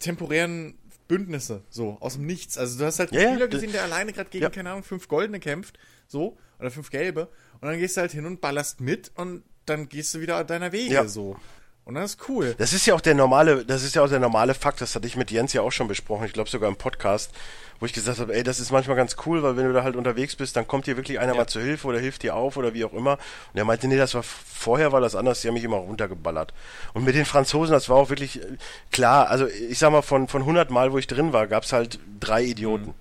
temporären 0.00 0.74
Bündnisse, 1.10 1.62
so, 1.70 1.96
aus 2.00 2.14
dem 2.14 2.24
Nichts. 2.26 2.56
Also 2.56 2.78
du 2.78 2.86
hast 2.86 2.98
halt 2.98 3.12
einen 3.12 3.20
Ja, 3.22 3.30
Spieler 3.30 3.48
gesehen, 3.48 3.72
der 3.72 3.82
alleine 3.82 4.12
gerade 4.12 4.30
gegen, 4.30 4.42
ja. 4.44 4.50
keine 4.50 4.70
Ahnung, 4.70 4.82
fünf 4.84 5.08
Goldene 5.08 5.40
kämpft, 5.40 5.78
so, 6.06 6.38
oder 6.58 6.70
fünf 6.70 6.90
Gelbe. 6.90 7.28
Und 7.60 7.68
dann 7.68 7.78
gehst 7.78 7.96
du 7.96 8.00
halt 8.00 8.12
hin 8.12 8.24
und 8.26 8.40
ballerst 8.40 8.80
mit 8.80 9.10
und 9.16 9.42
dann 9.66 9.88
gehst 9.88 10.14
du 10.14 10.20
wieder 10.20 10.42
deiner 10.44 10.72
Wege, 10.72 10.94
Ja. 10.94 11.06
so. 11.06 11.36
Und 11.90 11.96
das 11.96 12.12
ist 12.12 12.28
cool. 12.28 12.54
Das 12.56 12.72
ist 12.72 12.86
ja 12.86 12.94
auch 12.94 13.00
der 13.00 13.16
normale, 13.16 13.64
das 13.64 13.82
ist 13.82 13.96
ja 13.96 14.04
auch 14.04 14.08
der 14.08 14.20
normale 14.20 14.54
Fakt, 14.54 14.80
das 14.80 14.94
hatte 14.94 15.08
ich 15.08 15.16
mit 15.16 15.32
Jens 15.32 15.52
ja 15.54 15.62
auch 15.62 15.72
schon 15.72 15.88
besprochen, 15.88 16.24
ich 16.24 16.32
glaube 16.32 16.48
sogar 16.48 16.68
im 16.68 16.76
Podcast, 16.76 17.32
wo 17.80 17.86
ich 17.86 17.92
gesagt 17.92 18.20
habe, 18.20 18.32
ey, 18.32 18.44
das 18.44 18.60
ist 18.60 18.70
manchmal 18.70 18.96
ganz 18.96 19.16
cool, 19.26 19.42
weil 19.42 19.56
wenn 19.56 19.64
du 19.64 19.72
da 19.72 19.82
halt 19.82 19.96
unterwegs 19.96 20.36
bist, 20.36 20.54
dann 20.54 20.68
kommt 20.68 20.86
dir 20.86 20.96
wirklich 20.96 21.18
einer 21.18 21.34
mal 21.34 21.48
zur 21.48 21.62
Hilfe 21.62 21.88
oder 21.88 21.98
hilft 21.98 22.22
dir 22.22 22.36
auf 22.36 22.56
oder 22.56 22.74
wie 22.74 22.84
auch 22.84 22.92
immer. 22.92 23.14
Und 23.52 23.58
er 23.58 23.64
meinte, 23.64 23.88
nee, 23.88 23.96
das 23.96 24.14
war 24.14 24.22
vorher 24.22 24.92
war 24.92 25.00
das 25.00 25.16
anders, 25.16 25.40
die 25.40 25.48
haben 25.48 25.54
mich 25.54 25.64
immer 25.64 25.78
runtergeballert. 25.78 26.54
Und 26.94 27.04
mit 27.04 27.16
den 27.16 27.24
Franzosen, 27.24 27.72
das 27.72 27.88
war 27.88 27.96
auch 27.96 28.08
wirklich 28.08 28.40
äh, 28.40 28.56
klar, 28.92 29.28
also 29.28 29.48
ich 29.48 29.80
sag 29.80 29.90
mal, 29.90 30.02
von, 30.02 30.28
von 30.28 30.42
100 30.42 30.70
Mal, 30.70 30.92
wo 30.92 30.98
ich 30.98 31.08
drin 31.08 31.32
war, 31.32 31.48
gab's 31.48 31.72
halt 31.72 31.98
drei 32.20 32.44
Idioten. 32.44 32.94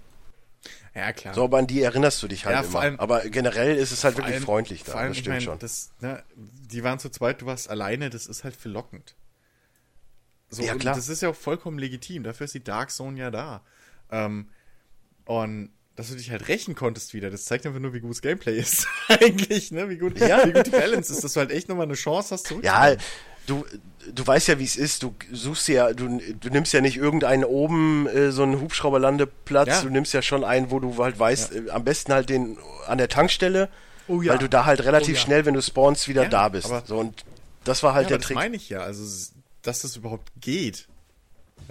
Ja, 0.95 1.13
klar. 1.13 1.33
So, 1.33 1.43
aber 1.43 1.57
an 1.59 1.67
die 1.67 1.81
erinnerst 1.81 2.21
du 2.23 2.27
dich 2.27 2.45
halt 2.45 2.55
Ja, 2.55 2.61
immer. 2.63 2.79
allem- 2.79 2.99
aber 2.99 3.21
generell 3.29 3.75
ist 3.77 3.91
es 3.91 4.03
halt 4.03 4.17
wirklich 4.17 4.35
allem- 4.35 4.43
freundlich 4.43 4.83
da, 4.83 4.91
vor 4.93 4.99
allem, 5.01 5.09
das 5.09 5.17
ich 5.17 5.21
stimmt 5.21 5.35
mein, 5.35 5.41
schon. 5.41 5.59
Das, 5.59 5.91
ne, 6.01 6.23
die 6.35 6.83
waren 6.83 6.99
zu 6.99 7.09
zweit, 7.09 7.41
du 7.41 7.45
warst 7.45 7.69
alleine, 7.69 8.09
das 8.09 8.25
ist 8.27 8.43
halt 8.43 8.55
verlockend. 8.55 9.15
So, 10.49 10.63
Ja, 10.63 10.75
klar. 10.75 10.95
das 10.95 11.09
ist 11.09 11.21
ja 11.21 11.29
auch 11.29 11.35
vollkommen 11.35 11.77
legitim. 11.77 12.23
Dafür 12.23 12.45
ist 12.45 12.55
die 12.55 12.63
Dark 12.63 12.89
Zone 12.89 13.19
ja 13.19 13.29
da. 13.29 13.61
Ähm, 14.11 14.49
und 15.25 15.71
dass 15.95 16.09
du 16.09 16.15
dich 16.15 16.31
halt 16.31 16.47
rächen 16.47 16.73
konntest 16.75 17.13
wieder, 17.13 17.29
das 17.29 17.45
zeigt 17.45 17.65
einfach 17.67 17.79
nur, 17.79 17.93
wie 17.93 17.99
gut 17.99 18.09
das 18.11 18.21
Gameplay 18.21 18.57
ist. 18.57 18.87
Eigentlich, 19.09 19.69
ne? 19.71 19.89
Wie 19.89 19.97
gut, 19.97 20.17
Ja. 20.19 20.45
wie 20.47 20.53
gut 20.53 20.65
die 20.65 20.71
Balance 20.71 21.11
ist, 21.13 21.23
dass 21.23 21.33
du 21.33 21.39
halt 21.41 21.51
echt 21.51 21.69
nochmal 21.69 21.85
eine 21.85 21.93
Chance 21.93 22.33
hast, 22.33 22.47
zurück. 22.47 22.63
Ja, 22.63 22.95
du, 23.49 23.65
du 24.13 24.25
weißt 24.27 24.47
ja, 24.47 24.59
wie 24.59 24.63
es 24.63 24.75
ist. 24.77 25.03
Du 25.03 25.13
suchst 25.31 25.67
ja, 25.67 25.91
du, 25.93 26.19
du 26.39 26.49
nimmst 26.49 26.71
ja 26.73 26.81
nicht 26.81 26.97
irgendeinen 26.97 27.43
oben 27.43 28.07
äh, 28.07 28.31
so 28.31 28.43
einen 28.43 28.61
Hubschrauberlandeplatz. 28.61 29.67
Ja. 29.67 29.81
Du 29.81 29.89
nimmst 29.89 30.13
ja 30.13 30.21
schon 30.21 30.43
einen, 30.43 30.71
wo 30.71 30.79
du 30.79 30.95
halt 31.03 31.17
weißt, 31.19 31.53
äh, 31.55 31.69
am 31.71 31.83
besten 31.83 32.13
halt 32.13 32.29
den 32.29 32.57
an 32.87 32.97
der 32.97 33.09
Tankstelle, 33.09 33.69
Oh 34.07 34.21
ja. 34.21 34.31
weil 34.33 34.39
du 34.39 34.49
da 34.49 34.65
halt 34.65 34.81
relativ 34.83 35.15
Oh 35.15 35.17
ja. 35.17 35.21
schnell, 35.23 35.45
wenn 35.45 35.53
du 35.53 35.61
spawnst, 35.61 36.07
wieder 36.07 36.23
Ja, 36.23 36.29
da 36.29 36.49
bist. 36.49 36.71
so 36.85 36.97
und 36.97 37.25
das 37.63 37.83
war 37.83 37.93
halt 37.93 38.05
ja, 38.05 38.09
der 38.09 38.15
aber 38.15 38.19
das 38.21 38.27
Trick. 38.27 38.35
meine 38.37 38.55
ich 38.55 38.69
ja. 38.69 38.79
Also, 38.81 39.03
dass 39.61 39.81
das 39.81 39.95
überhaupt 39.95 40.31
geht. 40.39 40.87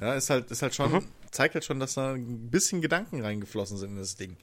Ja, 0.01 0.15
ist 0.15 0.31
halt, 0.31 0.51
ist 0.51 0.63
halt 0.63 0.75
schon, 0.75 0.93
Mhm. 0.93 1.05
zeigt 1.31 1.55
halt 1.55 1.65
schon, 1.65 1.81
dass 1.81 1.95
da 1.95 2.13
ein 2.13 2.51
bisschen 2.51 2.81
Gedanken 2.83 3.23
reingeflossen 3.23 3.79
sind 3.79 3.91
in 3.93 3.97
das 3.99 4.15
Ding. 4.17 4.37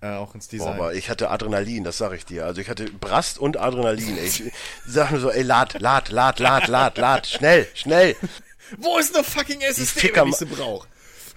Äh, 0.00 0.10
auch 0.10 0.34
ins 0.34 0.46
Boah, 0.46 0.50
Design. 0.56 0.74
aber 0.74 0.94
ich 0.94 1.10
hatte 1.10 1.30
Adrenalin, 1.30 1.82
das 1.82 1.98
sag 1.98 2.12
ich 2.12 2.24
dir. 2.24 2.46
Also 2.46 2.60
ich 2.60 2.68
hatte 2.68 2.84
Brast 2.84 3.38
und 3.38 3.56
Adrenalin. 3.58 4.16
Ey. 4.16 4.26
Ich 4.26 4.42
sag 4.86 5.10
nur 5.10 5.20
so, 5.20 5.30
ey, 5.30 5.42
lad, 5.42 5.80
lad, 5.80 6.10
lad, 6.10 6.38
lad, 6.38 6.68
lad, 6.68 6.98
lad, 6.98 7.26
schnell, 7.26 7.66
schnell. 7.74 8.14
Wo 8.78 8.98
ist 8.98 9.14
eine 9.14 9.24
fucking 9.24 9.60
SSD, 9.60 10.00
Ficker 10.00 10.22
wenn 10.22 10.28
ich 10.28 10.36
sie 10.36 10.44
brauche? 10.44 10.86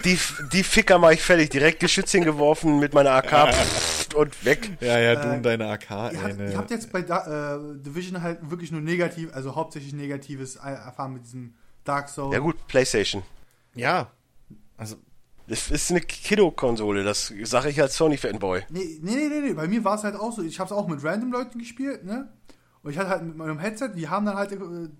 Die, 0.03 0.19
die 0.51 0.63
Ficker 0.63 0.97
mach 0.99 1.11
ich 1.11 1.21
fertig. 1.21 1.49
Direkt 1.49 1.79
Geschütz 1.79 2.11
hingeworfen 2.11 2.79
mit 2.79 2.93
meiner 2.93 3.11
AK 3.11 3.53
pff, 3.53 4.15
und 4.15 4.45
weg. 4.45 4.71
Ja, 4.79 4.99
ja, 4.99 5.15
du 5.15 5.31
und 5.31 5.43
deine 5.43 5.67
AK, 5.69 5.89
Ihr 5.89 6.11
ey, 6.11 6.17
habt, 6.17 6.37
ne. 6.37 6.51
ihr 6.51 6.57
habt 6.57 6.71
jetzt 6.71 6.91
bei 6.91 7.01
da, 7.01 7.55
äh, 7.55 7.59
Division 7.77 8.21
halt 8.21 8.49
wirklich 8.49 8.71
nur 8.71 8.81
negativ, 8.81 9.29
also 9.33 9.55
hauptsächlich 9.55 9.93
negatives 9.93 10.55
äh, 10.55 10.69
erfahren 10.71 11.13
mit 11.13 11.25
diesem 11.25 11.53
Dark 11.83 12.09
Souls. 12.09 12.33
Ja 12.33 12.39
gut, 12.39 12.67
Playstation. 12.67 13.23
Ja. 13.75 14.11
Also, 14.77 14.97
Das 15.51 15.69
ist 15.69 15.91
eine 15.91 15.99
Kiddo-Konsole, 15.99 17.03
das 17.03 17.33
sage 17.43 17.67
ich 17.67 17.81
als 17.81 17.97
Sony-Fanboy. 17.97 18.67
Nee, 18.69 18.99
nee, 19.01 19.15
nee, 19.15 19.27
nee, 19.27 19.39
nee. 19.41 19.53
Bei 19.53 19.67
mir 19.67 19.83
war 19.83 19.95
es 19.95 20.03
halt 20.05 20.15
auch 20.15 20.31
so. 20.31 20.41
Ich 20.43 20.57
habe 20.61 20.69
es 20.69 20.71
auch 20.71 20.87
mit 20.87 21.03
random 21.03 21.29
Leuten 21.29 21.59
gespielt, 21.59 22.05
ne? 22.05 22.31
Und 22.83 22.91
ich 22.91 22.97
hatte 22.97 23.09
halt 23.09 23.23
mit 23.23 23.35
meinem 23.35 23.59
Headset, 23.59 23.89
die 23.93 24.07
haben 24.07 24.25
dann 24.25 24.37
halt, 24.37 24.53
äh, 24.53 24.57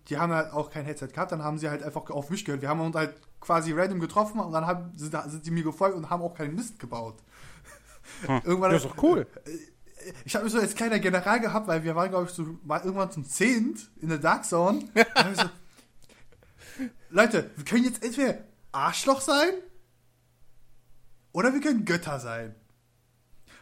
die 0.09 0.17
haben 0.17 0.33
halt 0.33 0.51
auch 0.51 0.69
kein 0.69 0.83
Headset 0.83 1.07
gehabt, 1.07 1.31
dann 1.31 1.41
haben 1.41 1.57
sie 1.57 1.69
halt 1.69 1.81
einfach 1.83 2.09
auf 2.09 2.29
mich 2.29 2.43
gehört. 2.43 2.61
Wir 2.61 2.67
haben 2.67 2.81
uns 2.81 2.93
halt 2.97 3.15
quasi 3.39 3.71
random 3.71 4.01
getroffen 4.01 4.41
und 4.41 4.51
dann 4.51 4.67
haben, 4.67 4.91
sind, 4.97 5.15
sind 5.27 5.45
die 5.45 5.51
mir 5.51 5.63
gefolgt 5.63 5.95
und 5.95 6.09
haben 6.09 6.21
auch 6.21 6.33
keinen 6.33 6.53
Mist 6.53 6.79
gebaut. 6.79 7.15
Irgendwann, 8.43 8.71
Das 8.71 8.83
ist 8.83 8.91
doch 8.91 9.01
cool. 9.01 9.27
ich 10.25 10.35
habe 10.35 10.43
mich 10.43 10.51
so 10.51 10.59
als 10.59 10.75
kleiner 10.75 10.99
General 10.99 11.39
gehabt, 11.39 11.65
weil 11.69 11.81
wir 11.85 11.95
waren, 11.95 12.09
glaube 12.09 12.25
ich, 12.25 12.31
so 12.31 12.57
mal 12.65 12.81
irgendwann 12.81 13.09
zum 13.09 13.23
Zehnt 13.23 13.89
in 14.01 14.09
der 14.09 14.17
Dark 14.17 14.43
Zone. 14.43 14.79
Und 14.95 15.07
dann 15.15 15.23
hab 15.23 15.31
ich 15.31 15.39
so, 15.39 15.49
Leute, 17.09 17.51
wir 17.55 17.63
können 17.63 17.85
jetzt 17.85 18.03
entweder 18.03 18.39
Arschloch 18.73 19.21
sein 19.21 19.53
oder 21.33 21.53
wir 21.53 21.61
können 21.61 21.85
Götter 21.85 22.19
sein. 22.19 22.55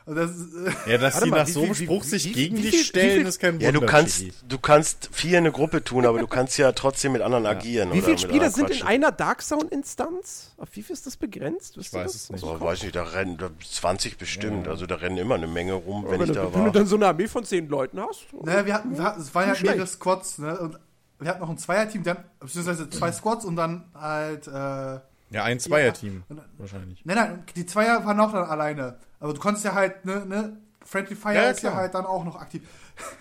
Und 0.05 0.15
das 0.15 0.31
ist, 0.31 0.55
äh, 0.87 0.91
ja, 0.93 0.97
dass 0.97 1.23
mal, 1.23 1.39
nach 1.41 1.47
so 1.47 1.61
einem 1.61 1.75
Spruch 1.75 2.03
wie- 2.03 2.07
sich 2.07 2.25
wie- 2.25 2.31
gegen 2.33 2.55
dich 2.55 2.87
stellen, 2.87 3.27
ist 3.27 3.37
kein 3.39 3.59
Ja, 3.59 3.67
Wunder. 3.67 3.81
du 3.81 3.85
kannst, 3.85 4.23
du 4.47 4.57
kannst 4.57 5.09
vier 5.11 5.33
in 5.37 5.43
eine 5.45 5.51
Gruppe 5.51 5.83
tun, 5.83 6.03
aber 6.07 6.17
du 6.17 6.25
kannst 6.25 6.57
ja 6.57 6.71
trotzdem 6.71 7.11
mit 7.11 7.21
anderen 7.21 7.45
agieren. 7.45 7.93
Wie 7.93 8.01
viele 8.01 8.17
Spieler 8.17 8.49
sind 8.49 8.71
in 8.71 8.81
einer 8.81 9.11
Dark 9.11 9.43
Zone-Instanz? 9.43 10.53
Auf 10.57 10.69
wie 10.73 10.81
viel 10.81 10.93
ist 10.93 11.05
das 11.05 11.15
begrenzt? 11.15 11.77
Wisst 11.77 11.89
Ich 11.89 11.93
weiß 11.93 12.11
das? 12.13 12.23
es 12.23 12.29
nicht. 12.31 12.41
So, 12.41 12.59
weiß 12.59 12.81
nicht, 12.83 12.95
da 12.95 13.03
rennen 13.03 13.37
da 13.37 13.51
20 13.71 14.17
bestimmt. 14.17 14.67
Also 14.67 14.87
da 14.87 14.95
rennen 14.95 15.17
immer 15.17 15.35
eine 15.35 15.45
Menge 15.47 15.73
rum, 15.73 16.05
wenn 16.05 16.13
Wenn, 16.13 16.21
ich 16.21 16.27
du, 16.29 16.33
da 16.33 16.43
wenn 16.45 16.51
du 16.53 16.59
war. 16.65 16.71
dann 16.71 16.87
so 16.87 16.95
eine 16.95 17.05
Armee 17.07 17.27
von 17.27 17.43
zehn 17.43 17.67
Leuten 17.69 17.99
hast. 17.99 18.25
Naja, 18.43 18.65
wir 18.65 18.73
hatten, 18.73 18.97
wir 18.97 19.03
hatten 19.03 19.21
es 19.21 19.35
waren 19.35 19.53
ja 19.53 19.61
mehrere. 19.61 19.85
Squads, 19.85 20.39
ne? 20.39 20.57
Und 20.59 20.79
wir 21.19 21.29
hatten 21.29 21.41
noch 21.41 21.49
ein 21.49 21.57
Zweierteam, 21.59 22.01
dann, 22.01 22.17
beziehungsweise 22.39 22.89
zwei 22.89 23.11
Squads 23.11 23.45
und 23.45 23.55
dann 23.57 23.83
halt, 23.93 24.47
äh, 24.47 24.99
Ja, 25.31 25.43
ein 25.43 25.59
Zweier-Team 25.59 26.23
wahrscheinlich. 26.57 27.05
Nein, 27.05 27.15
nein, 27.17 27.43
die 27.55 27.65
Zweier 27.65 28.03
waren 28.05 28.19
auch 28.19 28.31
dann 28.31 28.45
alleine. 28.49 28.97
Aber 29.19 29.33
du 29.33 29.39
konntest 29.39 29.65
ja 29.65 29.73
halt, 29.73 30.05
ne, 30.05 30.25
ne, 30.25 30.57
Friendly 30.85 31.15
Fire 31.15 31.35
Ja, 31.35 31.49
ist 31.49 31.61
ja 31.61 31.73
halt 31.75 31.93
dann 31.93 32.05
auch 32.05 32.23
noch 32.23 32.35
aktiv. 32.39 32.61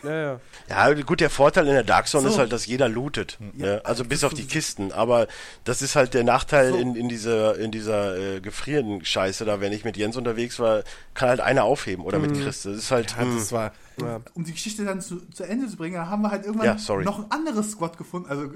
Ja, 0.02 0.10
ja. 0.10 0.40
Ja, 0.68 0.92
gut, 1.02 1.20
der 1.20 1.30
Vorteil 1.30 1.64
in 1.68 1.72
der 1.72 1.84
Dark 1.84 2.08
Zone 2.08 2.24
So. 2.24 2.30
ist 2.30 2.38
halt, 2.38 2.50
dass 2.50 2.66
jeder 2.66 2.88
lootet. 2.88 3.38
Ja, 3.54 3.66
ne? 3.66 3.82
Also 3.84 4.04
bis 4.04 4.24
auf 4.24 4.34
die 4.34 4.42
ist- 4.42 4.50
Kisten. 4.50 4.90
Aber 4.90 5.28
das 5.62 5.82
ist 5.82 5.94
halt 5.94 6.14
der 6.14 6.24
Nachteil 6.24 6.72
So. 6.72 6.78
in, 6.78 6.96
in 6.96 7.08
dieser, 7.08 7.56
in 7.56 7.70
dieser 7.70 8.16
äh, 8.18 8.40
gefrierenden 8.40 9.04
Scheiße 9.04 9.44
da, 9.44 9.60
wenn 9.60 9.72
ich 9.72 9.84
mit 9.84 9.96
Jens 9.96 10.16
unterwegs 10.16 10.58
war, 10.58 10.82
kann 11.14 11.28
halt 11.28 11.38
einer 11.40 11.62
aufheben 11.62 12.04
oder 12.04 12.18
mit 12.18 12.32
Chris. 12.34 12.64
Das 12.64 12.76
ist 12.76 12.90
halt. 12.90 13.12
Ja, 13.12 13.18
hm, 13.18 13.36
das 13.38 13.52
war. 13.52 13.72
ja. 14.00 14.20
Um 14.34 14.42
die 14.42 14.50
Geschichte 14.52 14.84
dann 14.84 15.00
zu, 15.00 15.20
zu 15.30 15.44
Ende 15.44 15.68
zu 15.68 15.76
bringen, 15.76 15.96
haben 16.10 16.22
wir 16.22 16.32
halt 16.32 16.44
irgendwann 16.44 16.76
Ja, 16.76 17.02
noch 17.04 17.20
ein 17.20 17.30
anderes 17.30 17.70
Squad 17.70 17.96
gefunden. 17.98 18.28
Also 18.28 18.50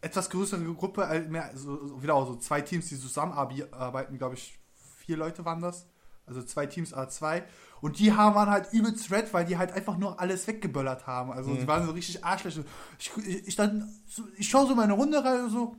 etwas 0.00 0.30
größere 0.30 0.62
Gruppe, 0.74 1.02
äh, 1.04 1.20
mehr, 1.28 1.50
so, 1.54 2.00
wieder 2.02 2.14
auch 2.14 2.26
so 2.26 2.36
zwei 2.36 2.60
Teams, 2.60 2.88
die 2.88 2.98
zusammenarbeiten, 2.98 4.18
glaube 4.18 4.34
ich, 4.34 4.58
vier 4.98 5.16
Leute 5.16 5.44
waren 5.44 5.60
das. 5.60 5.86
Also 6.26 6.42
zwei 6.42 6.66
Teams 6.66 6.94
A2. 6.94 7.42
Und 7.80 7.98
die 7.98 8.12
haben 8.12 8.34
waren 8.34 8.50
halt 8.50 8.72
übelst 8.72 9.10
red, 9.10 9.32
weil 9.32 9.46
die 9.46 9.56
halt 9.56 9.72
einfach 9.72 9.96
nur 9.96 10.20
alles 10.20 10.46
weggeböllert 10.46 11.06
haben. 11.06 11.32
Also 11.32 11.54
die 11.54 11.66
waren 11.66 11.86
so 11.86 11.92
richtig 11.92 12.22
Arschlöcher. 12.24 12.64
Ich, 12.98 13.10
ich, 13.26 13.48
ich, 13.48 13.56
dann, 13.56 13.90
so, 14.06 14.24
ich 14.36 14.48
schaue 14.48 14.66
so 14.68 14.74
meine 14.74 14.92
Runde 14.92 15.24
rein 15.24 15.44
und 15.44 15.50
so, 15.50 15.76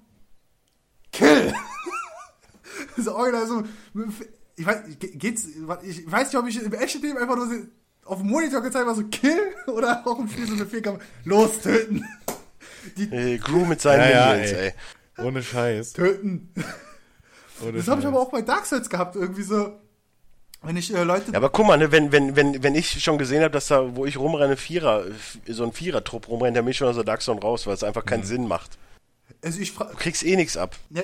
Kill! 1.12 1.54
so 2.98 3.16
original 3.16 3.48
so, 3.48 3.64
ich 4.56 4.66
weiß, 4.66 4.84
ge- 5.00 5.16
geht's, 5.16 5.46
ich 5.84 6.12
weiß 6.12 6.28
nicht, 6.32 6.36
ob 6.42 6.48
ich 6.48 6.62
im 6.62 6.74
echten 6.74 7.02
Leben 7.02 7.18
einfach 7.18 7.36
nur 7.36 7.48
auf 8.06 8.18
dem 8.20 8.28
Monitor 8.28 8.62
gezeigt 8.62 8.88
habe, 8.88 8.96
so 9.00 9.08
Kill 9.08 9.54
oder 9.68 10.06
auch 10.06 10.20
im 10.20 10.28
Spiel 10.28 10.48
so 10.48 10.56
Befehl 10.58 10.82
kam, 10.82 10.98
los, 11.26 11.62
töten! 11.62 12.04
Die 12.98 13.40
Gru 13.40 13.66
mit 13.66 13.82
seinen 13.82 14.02
Ja, 14.02 14.10
ja, 14.10 14.32
Minions, 14.34 14.52
ey. 14.52 14.74
ey. 15.18 15.26
Ohne 15.26 15.44
Scheiß. 15.44 15.94
töten! 15.94 16.54
Ohne 17.62 17.74
Das 17.74 17.88
habe 17.88 18.00
ich 18.02 18.08
aber 18.08 18.20
auch 18.22 18.32
bei 18.32 18.42
Dark 18.42 18.66
Souls 18.66 18.90
gehabt, 18.90 19.16
irgendwie 19.18 19.42
so, 19.44 19.74
wenn 20.62 20.78
ich 20.78 20.94
äh, 20.94 21.04
Leute 21.04 21.32
Ja, 21.32 21.38
aber 21.38 21.50
guck 21.50 21.68
mal, 21.68 21.78
ne, 21.78 21.92
wenn, 21.92 22.12
wenn, 22.12 22.36
wenn, 22.36 22.64
wenn 22.64 22.76
ich 22.76 23.04
schon 23.04 23.18
gesehen 23.18 23.42
habe, 23.42 23.52
dass 23.52 23.68
da, 23.68 23.96
wo 23.96 24.06
ich 24.06 24.18
rumrenne, 24.18 24.56
Vierer, 24.56 25.06
so 25.48 25.64
ein 25.64 25.74
Vierer-Trupp 25.74 26.28
rumrennt, 26.30 26.56
dann 26.56 26.64
bin 26.66 26.72
ich 26.72 26.78
schon 26.78 26.88
aus 26.88 26.96
der 26.96 27.04
Dark 27.04 27.22
Zone 27.22 27.42
raus, 27.42 27.68
weil 27.68 27.74
es 27.74 27.84
einfach 27.84 28.04
Mhm. 28.06 28.10
keinen 28.10 28.24
Sinn 28.24 28.48
macht. 28.48 28.78
also 29.44 29.60
ich, 29.60 29.76
Du 29.76 29.86
kriegst 29.98 30.24
eh 30.24 30.36
nichts 30.38 30.56
ab. 30.58 30.76
Ja, 30.90 31.02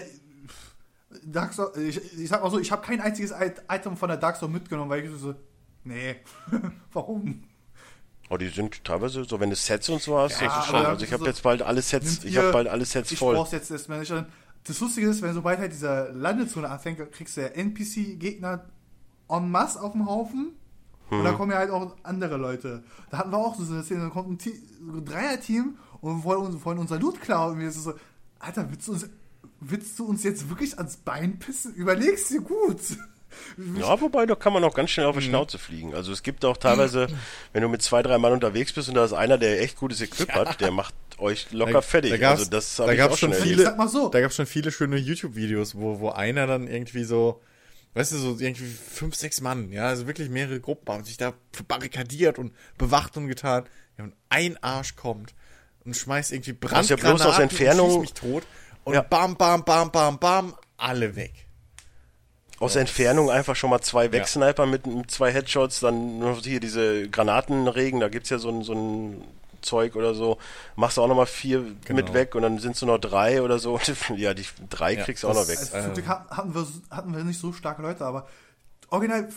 Dark 1.24 1.54
Souls, 1.54 1.76
ich, 1.78 2.20
ich 2.20 2.30
sag 2.30 2.42
mal 2.42 2.50
so, 2.52 2.60
ich 2.60 2.72
habe 2.72 2.86
kein 2.86 3.02
einziges 3.02 3.32
It- 3.32 3.64
Item 3.70 3.98
von 3.98 4.08
der 4.10 4.18
Dark 4.18 4.38
Souls 4.38 4.52
mitgenommen, 4.52 4.90
weil 4.90 5.04
ich 5.04 5.12
so, 5.20 5.36
nee, 5.84 6.18
warum? 6.94 7.44
Oh, 8.30 8.38
die 8.38 8.50
sind 8.50 8.84
teilweise, 8.84 9.24
so 9.24 9.40
wenn 9.40 9.50
du 9.52 9.56
Sets 9.56 9.88
und 9.90 10.02
so 10.02 10.18
hast, 10.18 10.42
Ja, 10.42 10.48
das 10.48 10.66
schon, 10.66 10.76
also 10.84 11.06
ich 11.06 11.14
habe 11.14 11.22
so, 11.24 11.28
jetzt 11.30 11.44
bald 11.44 11.62
alle 11.62 11.82
Sets, 11.82 12.24
ich 12.24 12.38
habe 12.38 12.52
bald 12.52 12.68
alle 12.68 12.84
Sets 12.86 13.12
ich 13.12 13.20
voll. 13.20 13.36
brauch's 13.36 13.52
jetzt 13.52 13.70
erstmal 13.70 14.00
nicht. 14.00 14.12
Das 14.64 14.80
Lustige 14.80 15.08
ist, 15.08 15.22
wenn 15.22 15.34
sobald 15.36 15.60
halt 15.60 15.72
dieser 15.72 16.12
Landezone 16.12 16.68
anfängt, 16.70 17.00
kriegst 17.12 17.38
du 17.38 17.42
ja 17.42 17.48
NPC-Gegner 17.50 18.66
en 19.30 19.52
masse 19.52 19.80
auf 19.82 19.92
dem 19.92 20.08
Haufen. 20.08 20.54
Und 21.12 21.20
Mhm. 21.20 21.24
dann 21.24 21.36
kommen 21.38 21.52
ja 21.52 21.60
halt 21.60 21.70
auch 21.70 21.96
andere 22.02 22.38
Leute. 22.38 22.84
Da 23.12 23.20
hatten 23.20 23.30
wir 23.32 23.38
auch 23.38 23.56
so 23.56 23.72
eine 23.72 23.84
Szene, 23.84 24.02
da 24.06 24.10
kommt 24.10 24.30
ein, 24.44 24.52
so 24.92 24.98
ein 24.98 25.06
Dreier-Team 25.06 25.78
und 26.02 26.24
wollen, 26.24 26.42
uns- 26.48 26.66
wollen 26.66 26.80
unser 26.80 27.00
Loot 27.00 27.22
klauen. 27.22 27.54
Und 27.54 27.60
wir 27.60 27.72
so, 27.72 27.80
so, 27.82 27.94
Alter, 28.40 28.68
willst 28.72 28.88
du, 28.88 28.94
uns, 28.94 29.08
willst 29.60 30.00
du 30.00 30.06
uns 30.06 30.24
jetzt 30.24 30.50
wirklich 30.50 30.76
ans 30.80 30.98
Bein 30.98 31.38
pissen? 31.38 31.76
Überlegst 31.76 32.32
dir 32.32 32.42
gut. 32.42 32.80
Ja, 33.80 34.00
wobei, 34.02 34.26
da 34.26 34.36
kann 34.36 34.54
man 34.54 34.64
auch 34.64 34.74
ganz 34.74 34.90
schnell 34.92 35.06
auf 35.06 35.18
die 35.18 35.24
Schnauze 35.24 35.58
fliegen. 35.58 35.94
Also 35.96 36.12
es 36.12 36.24
gibt 36.24 36.44
auch 36.46 36.58
teilweise, 36.58 37.08
wenn 37.54 37.62
du 37.62 37.70
mit 37.70 37.82
zwei, 37.82 38.02
drei 38.04 38.18
Mann 38.18 38.34
unterwegs 38.34 38.74
bist 38.74 38.90
und 38.90 38.96
da 38.96 39.06
ist 39.06 39.14
einer, 39.14 39.38
der 39.38 39.62
echt 39.62 39.78
gutes 39.78 40.02
Equip 40.02 40.32
hat, 40.34 40.60
der 40.62 40.72
macht 40.72 40.94
euch 41.18 41.52
locker 41.52 41.72
Da- 41.74 41.82
fertig. 41.82 42.12
da 42.12 42.18
gab's- 42.18 42.40
also 42.42 42.52
das 42.52 42.76
da 42.76 42.94
gab's 42.96 43.14
auch 43.14 43.18
schon 43.18 43.34
schon 43.34 43.42
viele- 43.44 43.64
sag 43.64 43.78
mal 43.78 43.88
so, 43.88 44.10
Da 44.10 44.20
gab 44.22 44.32
es 44.32 44.36
schon 44.36 44.46
viele 44.46 44.72
schöne 44.72 44.98
YouTube-Videos, 44.98 45.76
wo, 45.76 46.00
wo 46.00 46.10
einer 46.10 46.46
dann 46.48 46.68
irgendwie 46.68 47.04
so, 47.06 47.42
weißt 47.94 48.12
du, 48.12 48.18
so 48.18 48.38
irgendwie 48.40 48.66
fünf, 48.66 49.16
sechs 49.16 49.40
Mann, 49.40 49.72
ja, 49.72 49.88
also 49.88 50.08
wirklich 50.08 50.30
mehrere 50.30 50.60
Gruppen 50.60 50.92
haben 50.94 51.04
sich 51.06 51.16
da 51.18 51.34
barrikadiert 51.70 52.38
und 52.38 52.54
bewacht 52.78 53.16
und 53.18 53.28
getan. 53.28 53.64
Ja, 53.98 54.04
und 54.04 54.14
ein 54.28 54.62
Arsch 54.62 54.98
kommt 54.98 55.34
und 55.86 55.96
schmeißt 55.96 56.34
irgendwie 56.34 56.52
Brauchst 56.54 56.90
ja 56.90 56.98
Brandgranaten 56.98 57.18
bloß 57.24 57.26
aus 57.36 57.40
Entfernung- 57.40 57.86
und 57.86 57.92
schießt 57.92 58.02
mich 58.02 58.32
tot 58.32 58.44
und 58.84 58.94
Ja. 58.96 59.02
bam, 59.02 59.38
bam, 59.38 59.64
bam, 59.64 59.90
bam, 59.92 60.20
bam, 60.20 60.54
alle 60.76 61.16
weg. 61.16 61.45
Aus 62.60 62.76
Entfernung 62.76 63.30
einfach 63.30 63.56
schon 63.56 63.70
mal 63.70 63.82
zwei 63.82 64.12
Wegsniper 64.12 64.66
mit, 64.66 64.88
mit 64.88 65.12
zwei 65.12 65.32
Headshots, 65.32 65.82
dann 65.82 66.20
noch 66.20 66.42
hier 66.42 66.60
diese 66.60 67.10
Granatenregen, 67.10 68.00
da 68.00 68.08
gibt's 68.10 68.30
ja 68.30 68.38
so 68.40 68.50
ein, 68.50 68.64
so 68.64 68.74
ein 68.74 69.24
Zeug 69.62 69.96
oder 69.96 70.14
so, 70.14 70.38
machst 70.76 70.98
du 70.98 71.02
auch 71.02 71.08
nochmal 71.08 71.26
vier 71.26 71.66
Genau. 71.86 71.96
mit 71.98 72.14
weg 72.14 72.34
und 72.36 72.44
dann 72.44 72.60
sind 72.60 72.76
es 72.76 72.82
nur 72.82 72.94
noch 72.96 73.02
drei 73.02 73.42
oder 73.42 73.60
so. 73.60 73.80
Ja, 74.16 74.34
die 74.34 74.46
drei 74.70 74.94
Ja, 74.94 75.04
kriegst 75.04 75.24
du 75.24 75.28
auch 75.30 75.34
noch 75.34 75.48
weg. 75.48 75.58
Also, 75.60 75.80
zum 75.88 75.94
Glück 75.96 76.08
hatten- 76.08 76.54
wir, 76.56 76.68
hatten 76.92 77.16
wir 77.16 77.24
nicht 77.24 77.40
so 77.40 77.52
starke 77.52 77.82
Leute, 77.82 78.06
aber 78.06 78.28
original, 78.90 79.28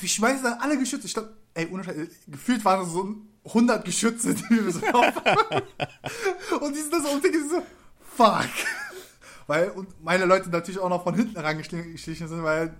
wir 0.00 0.08
schmeißen 0.08 0.44
dann 0.44 0.58
alle 0.60 0.78
Geschütze. 0.78 1.06
Ich 1.06 1.14
glaube, 1.14 1.30
ey, 1.54 1.66
ohne 1.72 1.82
gefühlt 2.28 2.64
waren 2.64 2.82
es 2.86 2.92
so 2.92 3.14
100 3.46 3.84
Geschütze, 3.84 4.34
die 4.34 4.50
wir 4.50 4.70
so 4.72 4.80
drauf 4.92 5.14
haben. 5.24 5.62
Und 6.60 6.76
die 6.76 6.80
sind 6.80 6.92
das 6.92 7.02
so 7.02 7.08
und 7.08 7.24
die 7.24 7.28
so, 7.48 7.62
fuck. 8.16 8.44
Weil, 9.48 9.70
und 9.70 10.04
meine 10.04 10.26
Leute 10.26 10.50
natürlich 10.50 10.78
auch 10.78 10.90
noch 10.90 11.02
von 11.02 11.14
hinten 11.14 11.38
rangeschlichen 11.38 12.28
sind, 12.28 12.42
weil 12.44 12.74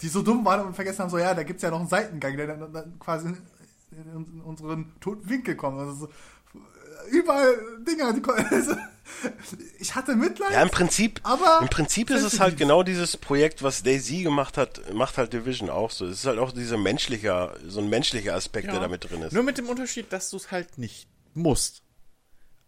die 0.00 0.08
so 0.08 0.22
dumm 0.22 0.44
waren 0.44 0.64
und 0.64 0.74
vergessen 0.74 1.00
haben, 1.00 1.10
so, 1.10 1.18
ja, 1.18 1.34
da 1.34 1.42
gibt's 1.42 1.62
ja 1.62 1.70
noch 1.70 1.80
einen 1.80 1.88
Seitengang, 1.88 2.36
der 2.36 2.46
dann, 2.46 2.72
dann 2.72 2.98
quasi 3.00 3.26
in, 3.28 3.36
in, 3.90 4.34
in 4.34 4.40
unseren 4.40 4.92
toten 5.00 5.28
Winkel 5.28 5.56
kommt. 5.56 5.80
Also 5.80 5.92
so, 5.94 6.08
überall 7.10 7.54
Dinger, 7.86 8.12
die 8.12 8.22
kommen. 8.22 8.46
Also, 8.50 8.76
ich 9.80 9.96
hatte 9.96 10.14
Mitleid. 10.14 10.52
Ja, 10.52 10.62
im 10.62 10.70
Prinzip, 10.70 11.20
Aber 11.24 11.58
im 11.60 11.68
Prinzip 11.68 12.08
ist 12.08 12.22
es 12.22 12.38
halt 12.38 12.56
genau 12.56 12.84
dieses 12.84 13.16
Projekt, 13.16 13.64
was 13.64 13.82
Daisy 13.82 14.22
gemacht 14.22 14.56
hat, 14.56 14.94
macht 14.94 15.18
halt 15.18 15.32
Division 15.32 15.70
auch 15.70 15.90
so. 15.90 16.06
Es 16.06 16.20
ist 16.20 16.26
halt 16.26 16.38
auch 16.38 16.52
dieser 16.52 16.78
menschliche, 16.78 17.52
so 17.66 17.80
ein 17.80 17.90
menschlicher 17.90 18.34
Aspekt, 18.34 18.68
der 18.68 18.78
da 18.78 18.86
mit 18.86 19.10
drin 19.10 19.22
ist. 19.22 19.32
Nur 19.32 19.42
mit 19.42 19.58
dem 19.58 19.68
Unterschied, 19.68 20.12
dass 20.12 20.30
du 20.30 20.36
es 20.36 20.52
halt 20.52 20.78
nicht 20.78 21.08
musst. 21.34 21.82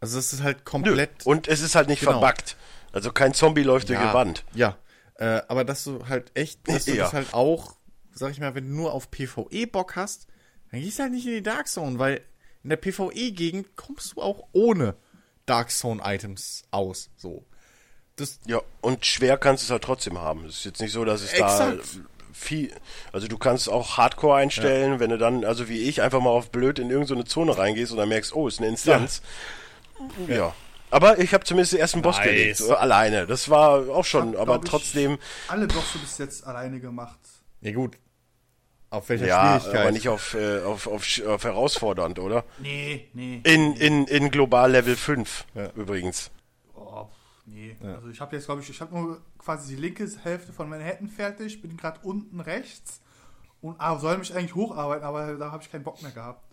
Also 0.01 0.17
das 0.17 0.33
ist 0.33 0.43
halt 0.43 0.59
Nö. 0.59 0.65
komplett. 0.65 1.25
Und 1.25 1.47
es 1.47 1.61
ist 1.63 1.77
halt 1.77 1.89
nicht 1.89 2.01
Genau. 2.01 2.19
verbuggt. 2.19 2.57
Also 2.95 3.13
kein 3.13 3.35
Zombie 3.35 3.63
läuft 3.63 3.89
durch 3.89 3.99
ja, 3.99 4.09
die 4.09 4.15
Wand. 4.15 4.45
Ja. 4.55 4.77
Äh, 5.17 5.43
aber 5.49 5.65
dass 5.65 5.85
du 5.85 6.09
halt 6.09 6.31
echt, 6.35 6.67
dass 6.69 6.85
du 6.85 6.93
Ja. 6.95 7.05
das 7.05 7.13
halt 7.13 7.35
auch, 7.35 7.77
sag 8.13 8.31
ich 8.31 8.41
mal, 8.41 8.55
wenn 8.55 8.69
du 8.69 8.75
nur 8.75 8.93
auf 8.93 9.11
PvE 9.11 9.67
Bock 9.67 9.97
hast, 9.97 10.27
dann 10.71 10.81
gehst 10.81 10.99
du 10.99 11.03
halt 11.03 11.13
nicht 11.13 11.27
in 11.27 11.33
die 11.33 11.43
Dark 11.43 11.69
Zone, 11.69 11.99
weil 11.99 12.21
in 12.63 12.71
der 12.71 12.77
PvE-Gegend 12.77 13.77
kommst 13.77 14.15
du 14.15 14.23
auch 14.23 14.47
ohne 14.53 14.97
Dark 15.47 15.71
Zone-Items 15.71 16.63
aus. 16.71 17.11
So. 17.17 17.45
Das, 18.17 18.39
Ja, 18.47 18.61
und 18.81 19.05
schwer 19.05 19.37
kannst 19.37 19.63
du 19.63 19.67
es 19.67 19.71
halt 19.71 19.83
trotzdem 19.83 20.19
haben. 20.19 20.45
Es 20.47 20.59
ist 20.59 20.65
jetzt 20.65 20.81
nicht 20.81 20.93
so, 20.93 21.05
dass 21.05 21.21
es 21.23 21.33
Exakt. 21.33 21.79
da 21.79 22.01
viel. 22.33 22.73
Also 23.13 23.29
du 23.29 23.39
kannst 23.39 23.69
auch 23.69 23.97
Hardcore 23.97 24.37
einstellen, 24.37 25.01
wenn 25.01 25.11
du 25.11 25.19
dann, 25.19 25.45
also 25.45 25.69
wie 25.69 25.83
ich, 25.89 26.03
einfach 26.03 26.21
mal 26.21 26.31
auf 26.31 26.51
blöd 26.51 26.79
in 26.79 26.91
irgendeine 26.91 27.25
Zone 27.25 27.57
reingehst 27.57 27.93
und 27.93 27.99
dann 27.99 28.09
merkst, 28.09 28.35
oh, 28.35 28.49
ist 28.49 28.59
eine 28.59 28.69
Instanz. 28.69 29.23
Ja. 30.29 30.55
Aber 30.95 31.19
ich 31.19 31.35
habe 31.35 31.43
zumindest 31.45 31.73
den 31.73 31.81
ersten 31.81 32.03
Boss 32.03 32.19
Nice. 32.19 32.27
gelegt. 32.27 32.61
äh, 32.61 32.73
Alleine. 32.73 33.27
Das 33.27 33.49
war 33.51 33.89
auch 33.89 34.05
schon, 34.05 34.35
hab, 34.35 34.43
aber 34.43 34.61
trotzdem, 34.61 35.19
Alle 35.49 35.67
Bosse 35.67 35.99
bis 35.99 36.19
jetzt 36.19 36.47
alleine 36.47 36.79
gemacht. 36.79 37.19
ja 37.63 37.73
gut. 37.73 37.99
Auf 38.91 39.09
welcher 39.09 39.27
ja, 39.27 39.59
Schwierigkeit? 39.59 39.81
aber 39.81 39.91
nicht 39.91 40.09
auf, 40.09 40.35
äh, 40.35 40.63
auf, 40.63 40.87
auf, 40.87 41.05
auf 41.27 41.43
herausfordernd, 41.43 42.21
oder? 42.21 42.45
Nee, 42.59 43.09
nee. 43.13 43.41
In, 43.43 43.75
in, 43.75 44.07
in 44.07 44.31
global 44.31 44.71
Level 44.71 44.95
5 44.95 45.47
Ja. 45.57 45.71
übrigens. 45.75 46.31
Oh, 46.77 47.09
nee. 47.45 47.77
Also 47.83 48.09
ich 48.11 48.21
habe 48.21 48.37
jetzt, 48.37 48.45
glaube 48.45 48.63
ich, 48.63 48.71
ich 48.71 48.81
habe 48.81 48.95
nur 48.95 49.21
quasi 49.37 49.75
die 49.75 49.81
linke 49.81 50.09
Hälfte 50.23 50.53
von 50.53 50.69
Manhattan 50.69 51.09
fertig, 51.09 51.61
bin 51.61 51.77
gerade 51.77 51.99
unten 52.05 52.39
rechts 52.39 53.01
und 53.61 53.75
ah, 53.81 53.99
soll 53.99 54.17
mich 54.19 54.33
eigentlich 54.33 54.55
hocharbeiten, 54.55 55.05
aber 55.05 55.35
da 55.35 55.51
habe 55.51 55.61
ich 55.65 55.73
keinen 55.73 55.83
Bock 55.83 56.01
mehr 56.01 56.13
gehabt. 56.13 56.45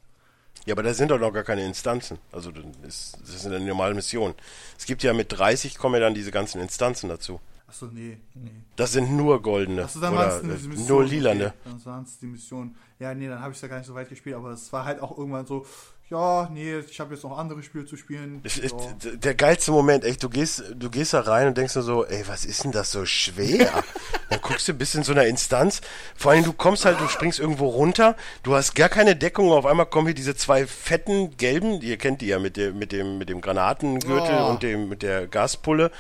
Ja, 0.66 0.76
aber 0.76 0.84
da 0.84 0.94
sind 0.94 1.10
doch 1.10 1.20
noch 1.20 1.32
gar 1.32 1.44
keine 1.44 1.66
Instanzen. 1.66 2.20
Also 2.32 2.52
das 2.52 3.18
ist, 3.28 3.46
eine 3.46 3.60
normale 3.60 3.96
Mission. 3.96 4.36
Es 4.78 4.86
gibt 4.86 5.02
ja 5.02 5.14
mit 5.14 5.32
30 5.32 5.78
kommen 5.78 5.96
ja 5.96 6.02
dann 6.02 6.14
diese 6.14 6.32
ganzen 6.32 6.62
Instanzen 6.62 7.10
dazu. 7.10 7.40
Achso, 7.68 7.88
nee, 7.88 8.18
nee. 8.34 8.52
Das 8.76 8.92
sind 8.92 9.12
nur 9.12 9.42
goldene. 9.42 9.86
Achso, 9.86 10.00
dann 10.00 10.14
waren 10.14 10.46
oder 10.46 10.56
es 10.56 10.64
Mission. 10.64 10.88
nur 10.88 11.06
lilane. 11.06 11.48
Okay, 11.48 11.56
dann 11.64 11.86
waren 11.86 12.04
es 12.04 12.20
die 12.20 12.28
Mission. 12.28 12.76
Ja, 13.00 13.14
nee, 13.14 13.28
dann 13.28 13.40
habe 13.40 13.54
ich 13.54 13.62
ja 13.62 13.68
gar 13.70 13.78
nicht 13.78 13.88
so 13.88 13.96
weit 13.96 14.10
gespielt, 14.10 14.36
aber 14.36 14.52
es 14.52 14.72
war 14.74 14.86
halt 14.86 15.02
auch 15.02 15.18
irgendwann 15.18 15.46
so, 15.46 15.66
ja, 16.12 16.50
nee, 16.54 16.78
ich 16.80 17.00
habe 17.00 17.14
jetzt 17.16 17.24
noch 17.24 17.38
andere 17.38 17.64
Spiele 17.64 17.86
zu 17.86 17.96
spielen. 17.96 18.42
Ist 18.44 18.58
Ja. 18.58 18.70
d- 19.04 19.18
der 19.18 19.34
geilste 19.34 19.72
Moment, 19.72 20.04
echt, 20.04 20.22
du 20.22 20.30
gehst, 20.30 20.64
du 20.76 20.90
gehst 20.90 21.14
da 21.14 21.22
rein 21.22 21.48
und 21.48 21.58
denkst 21.58 21.74
nur 21.76 21.84
so, 21.84 22.06
ey, 22.06 22.24
was 22.28 22.46
ist 22.46 22.64
denn 22.64 22.72
das 22.72 22.92
so 22.92 23.06
schwer? 23.06 23.72
Dann 24.30 24.42
guckst 24.42 24.68
du 24.68 24.74
bis 24.74 24.94
in 24.96 25.04
so 25.04 25.12
einer 25.14 25.26
Instanz, 25.26 25.82
vor 26.16 26.32
allem 26.32 26.44
du 26.44 26.54
kommst 26.54 26.86
halt, 26.86 27.00
du 27.00 27.08
springst 27.08 27.40
irgendwo 27.40 27.68
runter, 27.68 28.16
du 28.44 28.54
hast 28.56 28.76
gar 28.76 28.90
keine 28.90 29.16
Deckung, 29.16 29.52
auf 29.52 29.66
einmal 29.66 29.86
kommen 29.88 30.08
hier 30.08 30.14
diese 30.16 30.36
zwei 30.36 30.68
fetten 30.68 31.36
gelben, 31.38 31.82
ihr 31.82 31.98
kennt 31.98 32.22
die 32.22 32.28
ja 32.28 32.40
mit 32.40 32.58
dem, 32.58 32.78
mit 32.78 32.92
dem, 32.92 33.18
mit 33.18 33.30
dem 33.30 33.42
Granatengürtel 33.42 34.38
Oh. 34.42 34.50
und 34.50 34.64
dem, 34.64 34.90
mit 34.90 35.02
der 35.04 35.28
Gaspulle. 35.28 35.92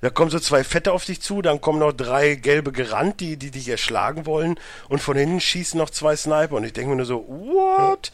Da 0.00 0.10
kommen 0.10 0.30
so 0.30 0.38
zwei 0.38 0.62
Fette 0.62 0.92
auf 0.92 1.04
dich 1.04 1.20
zu, 1.20 1.42
dann 1.42 1.60
kommen 1.60 1.80
noch 1.80 1.92
drei 1.92 2.36
gelbe 2.36 2.70
gerannt, 2.70 3.18
die, 3.20 3.36
die 3.36 3.50
dich 3.50 3.68
erschlagen 3.68 4.26
wollen 4.26 4.58
und 4.88 5.00
von 5.00 5.16
hinten 5.16 5.40
schießen 5.40 5.76
noch 5.76 5.90
zwei 5.90 6.14
Sniper 6.14 6.54
und 6.54 6.62
ich 6.64 6.72
denke 6.72 6.90
mir 6.90 6.96
nur 6.96 7.04
so, 7.06 7.26
what? 7.26 8.12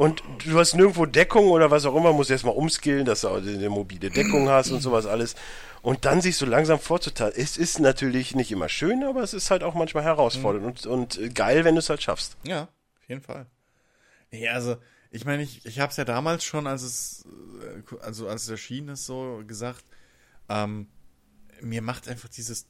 Und 0.00 0.22
du 0.46 0.58
hast 0.58 0.72
nirgendwo 0.72 1.04
Deckung 1.04 1.48
oder 1.48 1.70
was 1.70 1.84
auch 1.84 1.94
immer, 1.94 2.14
musst 2.14 2.30
erstmal 2.30 2.54
umskillen, 2.54 3.04
dass 3.04 3.20
du 3.20 3.28
eine 3.28 3.68
mobile 3.68 4.08
Deckung 4.08 4.48
hast 4.48 4.70
und 4.70 4.80
sowas 4.80 5.04
alles. 5.04 5.34
Und 5.82 6.06
dann 6.06 6.22
sich 6.22 6.38
so 6.38 6.46
langsam 6.46 6.78
vorzuteilen. 6.78 7.34
Es 7.36 7.58
ist 7.58 7.80
natürlich 7.80 8.34
nicht 8.34 8.50
immer 8.50 8.70
schön, 8.70 9.04
aber 9.04 9.22
es 9.22 9.34
ist 9.34 9.50
halt 9.50 9.62
auch 9.62 9.74
manchmal 9.74 10.02
herausfordernd 10.02 10.64
und, 10.64 10.86
und 10.86 11.18
äh, 11.18 11.28
geil, 11.28 11.66
wenn 11.66 11.74
du 11.74 11.80
es 11.80 11.90
halt 11.90 12.02
schaffst. 12.02 12.38
Ja, 12.44 12.62
auf 12.62 13.08
jeden 13.08 13.20
Fall. 13.20 13.44
Nee, 14.30 14.48
also, 14.48 14.78
ich 15.10 15.26
meine, 15.26 15.42
ich, 15.42 15.66
ich 15.66 15.80
habe 15.80 15.90
es 15.90 15.98
ja 15.98 16.06
damals 16.06 16.44
schon, 16.44 16.66
als 16.66 16.80
es, 16.80 17.26
äh, 17.60 17.96
also 18.00 18.26
als 18.26 18.44
es 18.44 18.48
erschienen 18.48 18.88
ist, 18.88 19.04
so 19.04 19.42
gesagt, 19.46 19.84
ähm, 20.48 20.88
mir 21.60 21.82
macht 21.82 22.08
einfach 22.08 22.30
dieses 22.30 22.66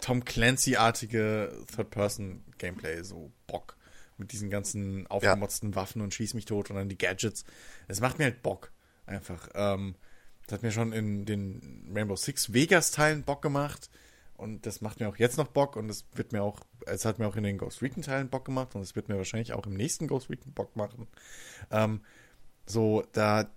Tom 0.00 0.24
Clancy-artige 0.24 1.64
Third-Person-Gameplay 1.72 3.04
so 3.04 3.30
Bock. 3.46 3.76
Mit 4.22 4.30
diesen 4.30 4.50
ganzen 4.50 5.08
aufgemotzten 5.08 5.74
Waffen 5.74 6.00
und 6.00 6.14
schieß 6.14 6.34
mich 6.34 6.44
tot 6.44 6.70
und 6.70 6.76
dann 6.76 6.88
die 6.88 6.96
Gadgets. 6.96 7.44
Es 7.88 8.00
macht 8.00 8.20
mir 8.20 8.26
halt 8.26 8.40
Bock. 8.40 8.70
Einfach. 9.04 9.48
Ähm, 9.54 9.96
das 10.46 10.58
hat 10.58 10.62
mir 10.62 10.70
schon 10.70 10.92
in 10.92 11.24
den 11.24 11.90
Rainbow 11.92 12.14
Six 12.14 12.52
Vegas-Teilen 12.52 13.24
Bock 13.24 13.42
gemacht. 13.42 13.90
Und 14.36 14.64
das 14.64 14.80
macht 14.80 15.00
mir 15.00 15.08
auch 15.08 15.16
jetzt 15.16 15.38
noch 15.38 15.48
Bock. 15.48 15.74
Und 15.74 15.88
es 15.88 16.04
wird 16.14 16.30
mir 16.30 16.44
auch, 16.44 16.60
es 16.86 17.04
hat 17.04 17.18
mir 17.18 17.26
auch 17.26 17.34
in 17.34 17.42
den 17.42 17.58
Ghost 17.58 17.82
Recon-Teilen 17.82 18.28
Bock 18.28 18.44
gemacht. 18.44 18.76
Und 18.76 18.82
es 18.82 18.94
wird 18.94 19.08
mir 19.08 19.16
wahrscheinlich 19.16 19.54
auch 19.54 19.66
im 19.66 19.74
nächsten 19.74 20.06
Ghost 20.06 20.30
Recon 20.30 20.52
Bock 20.52 20.76
machen. 20.76 21.08
Ähm, 21.72 22.00
so, 22.64 23.02
da. 23.10 23.50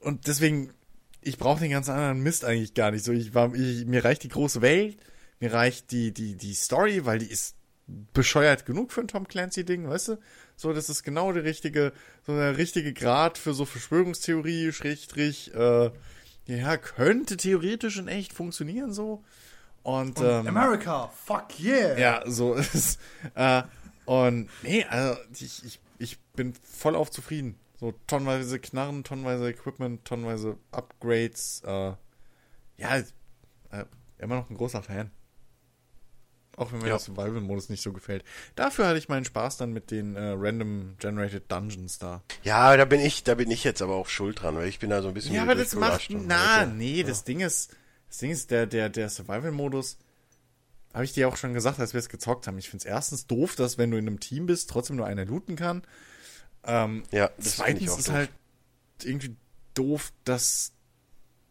Und 0.00 0.26
deswegen, 0.26 0.74
ich 1.22 1.38
brauche 1.38 1.60
den 1.60 1.70
ganzen 1.70 1.92
anderen 1.92 2.22
Mist 2.22 2.44
eigentlich 2.44 2.74
gar 2.74 2.90
nicht. 2.90 3.04
So, 3.06 3.12
ich 3.12 3.32
war, 3.32 3.54
ich, 3.54 3.86
mir 3.86 4.04
reicht 4.04 4.24
die 4.24 4.28
große 4.28 4.60
Welt, 4.60 4.98
mir 5.40 5.54
reicht 5.54 5.90
die, 5.90 6.12
die, 6.12 6.36
die 6.36 6.52
Story, 6.52 7.06
weil 7.06 7.18
die 7.18 7.30
ist 7.30 7.56
bescheuert 7.86 8.66
genug 8.66 8.92
für 8.92 9.00
ein 9.00 9.08
Tom 9.08 9.26
Clancy-Ding, 9.26 9.88
weißt 9.88 10.08
du? 10.08 10.18
So, 10.56 10.72
das 10.72 10.88
ist 10.88 11.02
genau 11.02 11.32
der 11.32 11.44
richtige, 11.44 11.92
so 12.26 12.34
der 12.34 12.56
richtige 12.56 12.92
Grad 12.92 13.38
für 13.38 13.54
so 13.54 13.64
Verschwörungstheorie, 13.64 14.72
Schrägstrich, 14.72 15.54
äh, 15.54 15.90
ja, 16.46 16.76
könnte 16.76 17.36
theoretisch 17.36 17.98
in 17.98 18.08
echt 18.08 18.32
funktionieren 18.32 18.92
so. 18.92 19.22
Und, 19.82 20.18
Und 20.18 20.26
ähm, 20.26 20.46
America, 20.46 21.08
fuck 21.24 21.58
yeah. 21.60 21.98
ja, 21.98 22.22
so 22.26 22.54
ist 22.74 23.00
äh, 23.34 23.62
Und 24.04 24.48
nee, 24.62 24.84
also 24.84 25.20
ich, 25.34 25.64
ich, 25.64 25.80
ich 25.98 26.20
bin 26.34 26.54
voll 26.62 26.96
auf 26.96 27.10
zufrieden. 27.10 27.58
So 27.78 27.92
tonnenweise 28.06 28.60
Knarren, 28.60 29.02
tonnenweise 29.02 29.48
Equipment, 29.48 30.04
tonnenweise 30.04 30.56
Upgrades. 30.70 31.62
Äh, 31.64 31.92
ja, 32.78 32.96
äh, 32.96 33.84
immer 34.18 34.36
noch 34.36 34.50
ein 34.50 34.56
großer 34.56 34.82
Fan. 34.82 35.10
Auch 36.56 36.70
wenn 36.70 36.78
mir 36.80 36.86
Ja. 36.88 36.90
der 36.92 36.98
Survival-Modus 36.98 37.70
nicht 37.70 37.82
so 37.82 37.92
gefällt. 37.92 38.24
Dafür 38.56 38.86
hatte 38.86 38.98
ich 38.98 39.08
meinen 39.08 39.24
Spaß 39.24 39.56
dann 39.56 39.72
mit 39.72 39.90
den 39.90 40.16
äh, 40.16 40.34
Random 40.36 40.96
Generated 40.98 41.50
Dungeons 41.50 41.98
da. 41.98 42.22
Ja, 42.42 42.76
da 42.76 42.84
bin 42.84 43.00
ich, 43.00 43.24
da 43.24 43.34
bin 43.34 43.50
ich 43.50 43.64
jetzt 43.64 43.80
aber 43.80 43.94
auch 43.94 44.08
schuld 44.08 44.42
dran, 44.42 44.56
weil 44.56 44.68
ich 44.68 44.78
bin 44.78 44.90
da 44.90 45.00
so 45.00 45.08
ein 45.08 45.14
bisschen 45.14 45.34
Ja, 45.34 45.42
aber 45.42 45.54
das 45.54 45.74
macht. 45.74 46.08
Na, 46.10 46.60
heute- 46.60 46.70
nee, 46.72 47.02
das 47.02 47.24
Ding 47.24 47.40
ist. 47.40 47.74
Das 48.08 48.18
Ding 48.18 48.30
ist, 48.30 48.50
der, 48.50 48.66
der, 48.66 48.90
der 48.90 49.08
Survival-Modus. 49.08 49.96
Habe 50.92 51.04
ich 51.04 51.12
dir 51.14 51.26
auch 51.26 51.36
schon 51.38 51.54
gesagt, 51.54 51.80
als 51.80 51.94
wir 51.94 51.98
es 52.00 52.10
gezockt 52.10 52.46
haben. 52.46 52.58
Ich 52.58 52.68
finde 52.68 52.82
es 52.82 52.84
erstens 52.84 53.26
doof, 53.26 53.56
dass 53.56 53.78
wenn 53.78 53.90
du 53.90 53.96
in 53.96 54.06
einem 54.06 54.20
Team 54.20 54.44
bist, 54.44 54.68
trotzdem 54.68 54.96
nur 54.96 55.06
einer 55.06 55.24
looten 55.24 55.56
kann. 55.56 55.82
Ähm, 56.64 57.04
Ja, 57.10 57.28
das 57.38 57.54
finde 57.54 57.56
zweitens 57.56 57.82
ich 57.82 57.88
auch 57.90 57.98
ist 57.98 58.08
doof. 58.08 58.14
halt 58.14 58.30
irgendwie 59.02 59.36
doof, 59.72 60.12
dass 60.24 60.72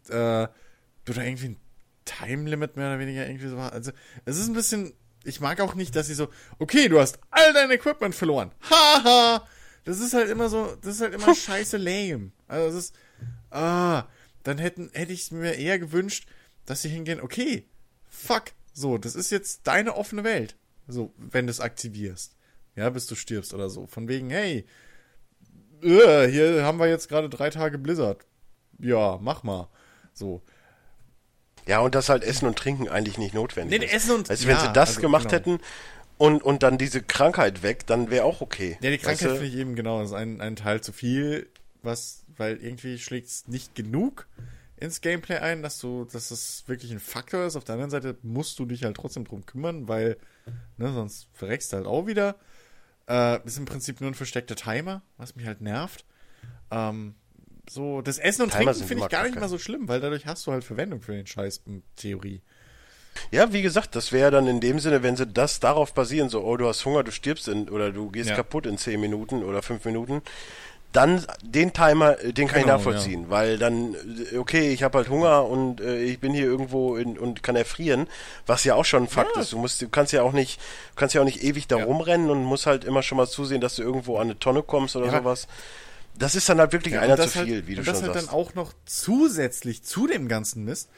äh, 0.09 0.47
du 1.05 1.13
da 1.13 1.23
irgendwie 1.23 1.57
ein 2.01 2.05
Time-Limit 2.05 2.75
mehr 2.75 2.87
oder 2.87 2.99
weniger 2.99 3.27
irgendwie 3.27 3.47
so 3.47 3.57
hast. 3.59 3.73
Also, 3.73 3.91
es 4.25 4.37
ist 4.37 4.47
ein 4.47 4.53
bisschen. 4.53 4.93
Ich 5.23 5.39
mag 5.39 5.59
auch 5.61 5.75
nicht, 5.75 5.95
dass 5.95 6.07
sie 6.07 6.15
so, 6.15 6.29
okay, 6.57 6.89
du 6.89 6.99
hast 6.99 7.19
all 7.29 7.53
dein 7.53 7.69
Equipment 7.69 8.15
verloren. 8.15 8.51
Haha! 8.69 9.47
Das 9.83 9.99
ist 9.99 10.13
halt 10.13 10.29
immer 10.29 10.49
so, 10.49 10.75
das 10.81 10.95
ist 10.95 11.01
halt 11.01 11.13
immer 11.13 11.33
scheiße 11.35 11.77
lame. 11.77 12.31
Also, 12.47 12.77
es 12.77 12.85
ist. 12.85 12.95
Ah, 13.51 14.05
dann 14.43 14.57
hätten, 14.57 14.89
hätte 14.93 15.13
ich 15.13 15.31
mir 15.31 15.55
eher 15.55 15.77
gewünscht, 15.77 16.27
dass 16.65 16.81
sie 16.81 16.89
hingehen, 16.89 17.21
okay, 17.21 17.67
fuck, 18.09 18.45
so, 18.73 18.97
das 18.97 19.15
ist 19.15 19.29
jetzt 19.29 19.67
deine 19.67 19.95
offene 19.95 20.23
Welt. 20.23 20.55
So, 20.87 21.13
wenn 21.17 21.47
du 21.47 21.51
es 21.51 21.59
aktivierst. 21.59 22.35
Ja, 22.75 22.89
bis 22.89 23.07
du 23.07 23.15
stirbst 23.15 23.53
oder 23.53 23.69
so. 23.69 23.85
Von 23.87 24.07
wegen, 24.07 24.29
hey, 24.29 24.65
äh, 25.83 26.27
hier 26.27 26.63
haben 26.63 26.79
wir 26.79 26.87
jetzt 26.87 27.09
gerade 27.09 27.29
drei 27.29 27.49
Tage 27.49 27.77
Blizzard. 27.77 28.25
Ja, 28.79 29.19
mach 29.21 29.43
mal. 29.43 29.69
So. 30.13 30.41
Ja, 31.67 31.79
und 31.79 31.95
dass 31.95 32.09
halt 32.09 32.23
Essen 32.23 32.47
und 32.47 32.57
Trinken 32.57 32.89
eigentlich 32.89 33.17
nicht 33.17 33.33
notwendig 33.33 33.79
Nee, 33.79 33.85
ist. 33.85 33.93
Essen 33.93 34.11
und- 34.15 34.29
also 34.29 34.47
wenn 34.47 34.55
ja, 34.55 34.61
sie 34.61 34.73
das 34.73 34.89
also, 34.89 35.01
gemacht 35.01 35.29
genau. 35.29 35.33
hätten 35.35 35.59
und, 36.17 36.43
und 36.43 36.63
dann 36.63 36.77
diese 36.77 37.01
Krankheit 37.01 37.63
weg, 37.63 37.85
dann 37.87 38.09
wäre 38.09 38.25
auch 38.25 38.41
okay. 38.41 38.77
Ja, 38.81 38.89
die 38.91 38.97
Krankheit 38.97 39.21
Weißt 39.21 39.21
du? 39.23 39.41
finde 39.41 39.47
ich 39.47 39.55
eben 39.55 39.75
genau, 39.75 39.99
das 39.99 40.09
ist 40.09 40.15
ein, 40.15 40.41
ein 40.41 40.55
Teil 40.55 40.81
zu 40.81 40.91
viel, 40.91 41.47
was, 41.83 42.23
weil 42.37 42.57
irgendwie 42.57 42.97
schlägt 42.99 43.27
es 43.27 43.47
nicht 43.47 43.73
genug 43.75 44.27
ins 44.77 45.01
Gameplay 45.01 45.37
ein, 45.37 45.61
dass 45.61 45.79
du, 45.79 46.05
dass 46.05 46.31
es 46.31 46.63
wirklich 46.67 46.91
ein 46.91 46.99
Faktor 46.99 47.45
ist. 47.45 47.55
Auf 47.55 47.63
der 47.63 47.73
anderen 47.73 47.91
Seite 47.91 48.17
musst 48.23 48.57
du 48.57 48.65
dich 48.65 48.83
halt 48.83 48.97
trotzdem 48.97 49.25
drum 49.25 49.45
kümmern, 49.45 49.87
weil, 49.87 50.17
ne, 50.77 50.91
sonst 50.91 51.27
verreckst 51.33 51.71
du 51.71 51.77
halt 51.77 51.85
auch 51.85 52.07
wieder. 52.07 52.35
Äh, 53.07 53.45
ist 53.45 53.57
im 53.57 53.65
Prinzip 53.65 54.01
nur 54.01 54.09
ein 54.09 54.15
versteckter 54.15 54.55
Timer, 54.55 55.03
was 55.17 55.35
mich 55.35 55.45
halt 55.45 55.61
nervt. 55.61 56.05
Ähm, 56.71 57.13
so, 57.73 58.01
das 58.01 58.17
Essen 58.17 58.43
und 58.43 58.51
Timer 58.51 58.71
Trinken 58.73 58.87
finde 58.87 59.03
ich 59.03 59.09
gar 59.09 59.23
nicht 59.23 59.39
mal 59.39 59.49
so 59.49 59.57
schlimm, 59.57 59.87
weil 59.87 59.99
dadurch 59.99 60.25
hast 60.25 60.45
du 60.47 60.51
halt 60.51 60.63
Verwendung 60.63 61.01
für 61.01 61.13
den 61.13 61.25
Scheiß 61.27 61.61
in 61.65 61.83
Theorie. 61.95 62.41
Ja, 63.31 63.51
wie 63.53 63.61
gesagt, 63.61 63.95
das 63.95 64.11
wäre 64.11 64.31
dann 64.31 64.47
in 64.47 64.61
dem 64.61 64.79
Sinne, 64.79 65.03
wenn 65.03 65.15
sie 65.15 65.27
das 65.27 65.59
darauf 65.59 65.93
basieren, 65.93 66.29
so, 66.29 66.43
oh, 66.43 66.57
du 66.57 66.67
hast 66.67 66.85
Hunger, 66.85 67.03
du 67.03 67.11
stirbst 67.11 67.47
in, 67.47 67.69
oder 67.69 67.91
du 67.91 68.09
gehst 68.09 68.29
Ja. 68.29 68.35
kaputt 68.37 68.65
in 68.65 68.77
10 68.77 68.99
Minuten 68.99 69.43
oder 69.43 69.61
5 69.61 69.83
Minuten, 69.85 70.21
dann 70.93 71.25
den 71.41 71.71
Timer, 71.71 72.19
äh, 72.19 72.33
den 72.33 72.47
kann 72.47 72.59
ich 72.59 72.65
Genau, 72.65 72.77
nachvollziehen, 72.77 73.29
weil 73.29 73.57
dann, 73.57 73.95
äh, 74.33 74.37
okay, 74.37 74.71
ich 74.73 74.83
habe 74.83 74.97
halt 74.97 75.09
Hunger 75.09 75.45
und 75.45 75.79
äh, 75.81 76.01
ich 76.03 76.19
bin 76.19 76.33
hier 76.33 76.45
irgendwo 76.45 76.95
in, 76.97 77.17
und 77.17 77.43
kann 77.43 77.55
erfrieren, 77.55 78.07
was 78.45 78.63
ja 78.65 78.75
auch 78.75 78.85
schon 78.85 79.03
ein 79.03 79.07
Fakt 79.09 79.35
Ja. 79.35 79.41
ist. 79.41 79.53
Du 79.53 79.57
musst, 79.57 79.81
du 79.81 79.87
kannst 79.89 80.11
ja 80.13 80.23
auch 80.23 80.33
nicht, 80.33 80.59
du 80.59 80.95
kannst 80.95 81.15
ja 81.15 81.21
auch 81.21 81.25
nicht 81.25 81.43
ewig 81.43 81.67
da 81.67 81.77
Ja. 81.77 81.85
rumrennen 81.85 82.29
und 82.29 82.43
musst 82.43 82.65
halt 82.65 82.83
immer 82.83 83.03
schon 83.03 83.17
mal 83.17 83.27
zusehen, 83.27 83.61
dass 83.61 83.75
du 83.77 83.83
irgendwo 83.83 84.17
an 84.17 84.23
eine 84.23 84.39
Tonne 84.39 84.63
kommst 84.63 84.95
oder 84.97 85.07
Ja. 85.07 85.19
sowas. 85.19 85.47
Das 86.17 86.35
ist 86.35 86.47
dann 86.49 86.59
halt 86.59 86.71
wirklich 86.73 86.93
Ja, 86.93 87.01
einer 87.01 87.13
und 87.13 87.17
zu 87.19 87.23
das 87.25 87.35
halt- 87.35 87.47
viel, 87.47 87.67
wie 87.67 87.73
du 87.75 87.79
und 87.79 87.85
schon 87.85 87.93
das 87.93 88.03
halt 88.03 88.13
sagst. 88.13 88.27
dann 88.27 88.33
auch 88.35 88.53
noch 88.53 88.73
zusätzlich 88.85 89.83
zu 89.83 90.07
dem 90.07 90.27
ganzen 90.27 90.63
Mist 90.65 90.89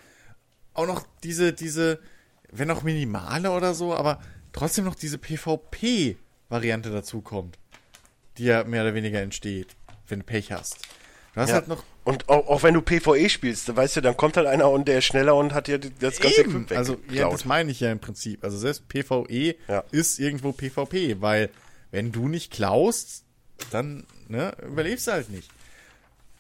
auch 0.74 0.88
noch 0.88 1.06
diese, 1.24 1.54
diese, 1.54 2.00
wenn 2.52 2.72
auch 2.72 2.82
minimale 2.84 3.52
oder 3.52 3.74
so, 3.76 3.94
aber 3.94 4.20
trotzdem 4.54 4.86
noch 4.86 4.96
diese 4.96 5.18
PvP-Variante 5.20 6.90
dazu 6.92 7.22
kommt, 7.22 7.58
die 8.38 8.46
ja 8.46 8.64
mehr 8.64 8.82
oder 8.84 8.94
weniger 8.96 9.22
entsteht, 9.22 9.76
wenn 10.08 10.20
du 10.20 10.26
Pech 10.26 10.52
hast. 10.52 10.78
Du 11.36 11.42
hast 11.42 11.50
Ja. 11.50 11.56
halt 11.56 11.68
noch 11.68 11.84
Und 12.06 12.28
auch, 12.28 12.48
auch 12.48 12.64
wenn 12.64 12.74
du 12.74 12.82
PvE 12.82 13.30
spielst, 13.30 13.70
dann 13.70 13.78
weißt 13.78 13.96
du, 13.96 14.02
dann 14.02 14.18
kommt 14.18 14.36
halt 14.36 14.46
einer 14.48 14.70
und 14.70 14.90
der 14.90 14.98
ist 14.98 15.06
schneller 15.06 15.36
und 15.36 15.54
hat 15.54 15.68
dir 15.68 15.80
das 15.80 16.20
ganze 16.20 16.42
Eben, 16.42 16.64
Equip 16.66 16.78
also 16.78 16.98
ja, 17.10 17.30
das 17.30 17.46
meine 17.46 17.72
ich 17.72 17.80
ja 17.80 17.92
im 17.94 18.00
Prinzip. 18.00 18.44
Also 18.44 18.58
selbst 18.58 18.90
PvE 18.90 19.56
Ja. 19.70 19.84
ist 19.92 20.20
irgendwo 20.20 20.52
PvP, 20.52 21.22
weil 21.22 21.50
wenn 21.92 22.12
du 22.12 22.28
nicht 22.28 22.52
klaust, 22.52 23.24
dann 23.72 24.06
ne, 24.34 24.54
überlebst 24.68 25.08
du 25.08 25.12
halt 25.12 25.30
nicht. 25.30 25.50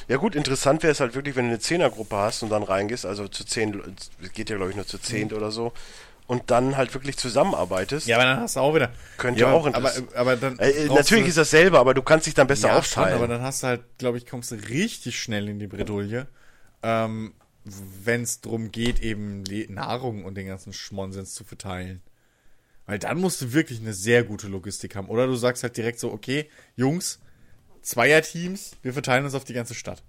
Ja 0.07 0.17
gut, 0.17 0.35
interessant 0.35 0.83
wäre 0.83 0.91
es 0.91 0.99
halt 0.99 1.15
wirklich, 1.15 1.35
wenn 1.35 1.45
du 1.45 1.51
eine 1.51 1.59
Zehnergruppe 1.59 2.17
hast 2.17 2.43
und 2.43 2.49
dann 2.49 2.63
reingehst, 2.63 3.05
also 3.05 3.27
zu 3.27 3.45
zehn, 3.45 3.81
geht 4.33 4.49
ja 4.49 4.57
glaube 4.57 4.71
ich 4.71 4.75
nur 4.75 4.85
zu 4.85 4.97
zehnt 4.97 5.31
oder 5.31 5.51
so, 5.51 5.71
und 6.27 6.51
dann 6.51 6.75
halt 6.75 6.93
wirklich 6.93 7.15
zusammenarbeitest. 7.17 8.07
Mhm. 8.07 8.09
Ja, 8.09 8.17
aber 8.17 8.25
dann 8.25 8.39
hast 8.39 8.55
du 8.55 8.59
auch 8.59 8.75
wieder. 8.75 8.91
Könnte 9.17 9.41
ja, 9.41 9.51
auch 9.51 9.65
aber, 9.67 9.89
interess- 9.89 10.15
aber 10.15 10.35
dann. 10.35 10.59
Äh, 10.59 10.71
äh, 10.71 10.89
natürlich 10.89 11.27
ist 11.27 11.37
das 11.37 11.51
selber, 11.51 11.79
aber 11.79 11.93
du 11.93 12.01
kannst 12.01 12.25
dich 12.27 12.33
dann 12.33 12.47
besser 12.47 12.69
ja, 12.69 12.73
schon, 12.73 13.03
aufteilen. 13.03 13.15
aber 13.15 13.27
dann 13.27 13.41
hast 13.41 13.63
du 13.63 13.67
halt, 13.67 13.83
glaube 13.97 14.17
ich, 14.17 14.25
kommst 14.25 14.51
du 14.51 14.55
richtig 14.55 15.19
schnell 15.19 15.47
in 15.47 15.59
die 15.59 15.67
Bredouille, 15.67 16.27
ähm, 16.81 17.33
wenn 17.63 18.23
es 18.23 18.41
darum 18.41 18.71
geht, 18.71 18.99
eben 19.01 19.43
Nahrung 19.69 20.25
und 20.25 20.35
den 20.35 20.47
ganzen 20.47 20.73
Schmonsens 20.73 21.33
zu 21.33 21.45
verteilen. 21.45 22.01
Weil 22.85 22.99
dann 22.99 23.19
musst 23.19 23.41
du 23.41 23.53
wirklich 23.53 23.79
eine 23.79 23.93
sehr 23.93 24.23
gute 24.23 24.47
Logistik 24.47 24.97
haben. 24.97 25.07
Oder 25.07 25.27
du 25.27 25.35
sagst 25.35 25.63
halt 25.63 25.77
direkt 25.77 25.99
so, 25.99 26.11
okay, 26.11 26.49
Jungs, 26.75 27.19
Zweierteams, 27.83 28.71
wir 28.81 28.93
verteilen 28.93 29.25
uns 29.25 29.35
auf 29.35 29.43
die 29.43 29.53
ganze 29.53 29.75
Stadt. 29.75 30.01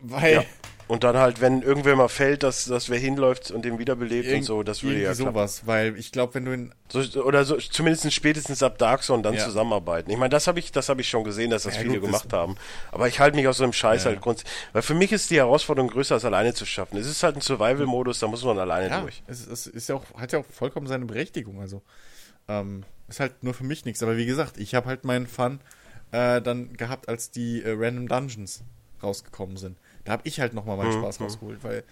Weil 0.00 0.34
ja. 0.34 0.44
Und 0.86 1.04
dann 1.04 1.18
halt, 1.18 1.42
wenn 1.42 1.60
irgendwer 1.60 1.96
mal 1.96 2.08
fällt, 2.08 2.42
dass, 2.42 2.64
dass 2.64 2.88
wer 2.88 2.98
hinläuft 2.98 3.50
und 3.50 3.62
den 3.62 3.78
wiederbelebt 3.78 4.24
und 4.26 4.30
irgend- 4.32 4.46
so, 4.46 4.62
das 4.62 4.82
würde 4.82 5.02
ja 5.02 5.12
klappen. 5.12 5.32
sowas. 5.34 5.66
Weil 5.66 5.98
ich 5.98 6.12
glaube, 6.12 6.32
wenn 6.34 6.46
du 6.46 6.52
in 6.52 6.74
So, 6.90 7.24
oder 7.24 7.44
so, 7.44 7.56
zumindest 7.58 8.10
spätestens 8.14 8.62
ab 8.62 8.78
Dark 8.78 9.02
Zone 9.02 9.22
dann 9.22 9.34
Ja. 9.34 9.44
zusammenarbeiten. 9.44 10.10
Ich 10.10 10.16
meine, 10.16 10.30
das 10.30 10.46
habe 10.46 10.58
ich, 10.60 10.72
das 10.72 10.88
habe 10.88 11.02
ich 11.02 11.08
schon 11.10 11.24
gesehen, 11.24 11.50
dass 11.50 11.64
das 11.64 11.74
Ja, 11.74 11.82
viele 11.82 12.00
gut, 12.00 12.04
das- 12.04 12.22
gemacht 12.22 12.32
haben. 12.32 12.56
Aber 12.90 13.06
ich 13.06 13.20
halte 13.20 13.36
mich 13.36 13.46
aus 13.46 13.58
so 13.58 13.64
einem 13.64 13.74
Scheiß 13.74 14.04
Ja. 14.04 14.10
halt 14.12 14.22
grundsätzlich. 14.22 14.56
Weil 14.72 14.80
für 14.80 14.94
mich 14.94 15.12
ist 15.12 15.28
die 15.30 15.36
Herausforderung 15.36 15.90
größer, 15.90 16.14
als 16.14 16.24
alleine 16.24 16.54
zu 16.54 16.64
schaffen. 16.64 16.96
Es 16.96 17.06
ist 17.06 17.22
halt 17.22 17.36
ein 17.36 17.42
Survival-Modus, 17.42 18.18
da 18.20 18.26
muss 18.26 18.42
man 18.42 18.58
alleine 18.58 18.88
Ja, 18.88 19.00
durch. 19.02 19.22
es, 19.26 19.46
es 19.46 19.66
ist 19.66 19.90
ja 19.90 19.96
auch, 19.96 20.04
hat 20.18 20.32
ja 20.32 20.38
auch 20.38 20.46
vollkommen 20.46 20.86
seine 20.86 21.04
Berechtigung. 21.04 21.60
Also 21.60 21.82
ähm, 22.48 22.84
ist 23.08 23.20
halt 23.20 23.42
nur 23.44 23.52
für 23.52 23.64
mich 23.64 23.84
nichts. 23.84 24.02
Aber 24.02 24.16
wie 24.16 24.24
gesagt, 24.24 24.56
ich 24.56 24.74
habe 24.74 24.86
halt 24.86 25.04
meinen 25.04 25.26
Fun 25.26 25.60
äh, 26.12 26.40
dann 26.40 26.76
gehabt, 26.76 27.08
als 27.08 27.30
die 27.30 27.62
äh, 27.62 27.74
Random 27.76 28.08
Dungeons 28.08 28.62
rausgekommen 29.02 29.56
sind. 29.56 29.78
Da 30.04 30.12
habe 30.12 30.22
ich 30.26 30.40
halt 30.40 30.54
nochmal 30.54 30.76
meinen 30.76 30.92
Spaß 30.92 31.20
rausgeholt, 31.20 31.62
weil 31.62 31.84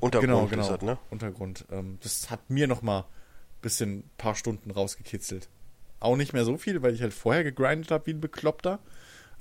Untergrund 0.00 0.30
genau, 0.30 0.46
genau, 0.46 0.68
das, 0.76 0.82
ne? 0.82 0.98
Untergrund. 1.10 1.64
Ähm, 1.70 1.98
das 2.02 2.30
hat 2.30 2.48
mir 2.48 2.66
nochmal 2.66 3.02
ein 3.02 3.60
bisschen 3.60 3.98
ein 3.98 4.10
paar 4.16 4.34
Stunden 4.34 4.70
rausgekitzelt. 4.70 5.48
auch 6.00 6.16
nicht 6.16 6.32
mehr 6.32 6.44
so 6.44 6.56
viel, 6.58 6.82
weil 6.82 6.94
ich 6.94 7.02
halt 7.02 7.14
vorher 7.14 7.44
gegrindet 7.44 7.90
habe 7.90 8.06
wie 8.06 8.12
ein 8.12 8.20
Bekloppter. 8.20 8.78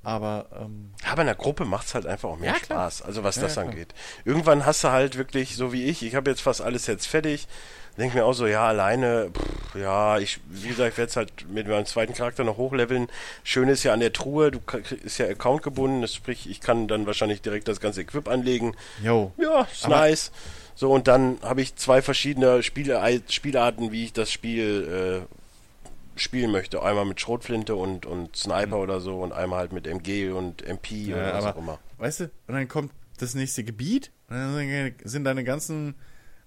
Aber 0.01 0.47
ähm, 0.59 0.91
Aber 1.09 1.21
in 1.21 1.27
der 1.27 1.35
Gruppe 1.35 1.63
macht's 1.65 1.93
halt 1.95 2.05
einfach 2.05 2.29
auch 2.29 2.37
mehr 2.37 2.51
Ja. 2.53 2.59
Spaß, 2.59 3.01
also 3.03 3.23
was 3.23 3.37
Ja, 3.37 3.43
das 3.43 3.55
ja, 3.55 3.61
angeht. 3.63 3.93
Irgendwann 4.25 4.65
hast 4.65 4.83
du 4.83 4.89
halt 4.89 5.17
wirklich, 5.17 5.55
so 5.55 5.71
wie 5.71 5.85
ich, 5.85 6.03
ich 6.03 6.15
habe 6.15 6.29
jetzt 6.29 6.41
fast 6.41 6.61
alles 6.61 6.87
jetzt 6.87 7.05
fertig, 7.07 7.47
denke 7.97 8.17
mir 8.17 8.25
auch 8.25 8.33
so, 8.33 8.47
ja, 8.47 8.67
alleine, 8.67 9.29
pff, 9.31 9.75
ja, 9.79 10.17
ich, 10.19 10.39
wie 10.49 10.67
gesagt, 10.69 10.93
ich 10.93 10.97
werde 10.97 11.09
es 11.09 11.15
halt 11.15 11.49
mit 11.49 11.67
meinem 11.67 11.85
zweiten 11.85 12.13
Charakter 12.13 12.43
noch 12.43 12.57
hochleveln. 12.57 13.07
Schön 13.43 13.69
ist 13.69 13.83
ja 13.83 13.93
an 13.93 13.99
der 13.99 14.13
Truhe, 14.13 14.51
du 14.51 14.59
ist 15.03 15.17
ja 15.19 15.27
Account 15.27 15.63
gebunden, 15.63 16.01
das 16.01 16.13
sprich, 16.15 16.49
ich 16.49 16.61
kann 16.61 16.87
dann 16.87 17.05
wahrscheinlich 17.05 17.41
direkt 17.41 17.67
das 17.67 17.79
ganze 17.79 18.01
Equip 18.01 18.27
anlegen. 18.27 18.75
yo, 19.03 19.31
Ja, 19.37 19.61
ist 19.71 19.85
Aber- 19.85 19.95
nice. 19.97 20.31
So, 20.75 20.91
und 20.91 21.07
dann 21.07 21.37
habe 21.43 21.61
ich 21.61 21.75
zwei 21.75 22.01
verschiedene 22.01 22.63
Spiele, 22.63 22.99
Spielarten, 23.29 23.91
wie 23.91 24.05
ich 24.05 24.13
das 24.13 24.31
Spiel 24.31 25.23
äh, 25.23 26.19
spielen 26.19 26.51
möchte. 26.51 26.81
Einmal 26.81 27.05
mit 27.05 27.21
Schrotflinte 27.21 27.75
und, 27.75 28.07
und 28.07 28.35
Sniper 28.35 28.77
oder 28.79 28.99
so 28.99 29.19
und 29.21 29.33
einmal 29.33 29.59
halt 29.59 29.71
mit 29.71 29.85
MG 29.85 30.31
und 30.31 30.63
MP 30.63 30.95
Ja, 31.09 31.15
oder 31.15 31.33
was 31.35 31.45
auch 31.45 31.57
immer. 31.57 31.79
weißt 31.99 32.19
du, 32.21 32.23
und 32.47 32.55
dann 32.55 32.67
kommt 32.67 32.91
das 33.19 33.35
nächste 33.35 33.63
Gebiet 33.63 34.11
und 34.29 34.35
dann 34.37 34.93
sind 35.03 35.25
deine 35.25 35.43
ganzen, 35.43 35.93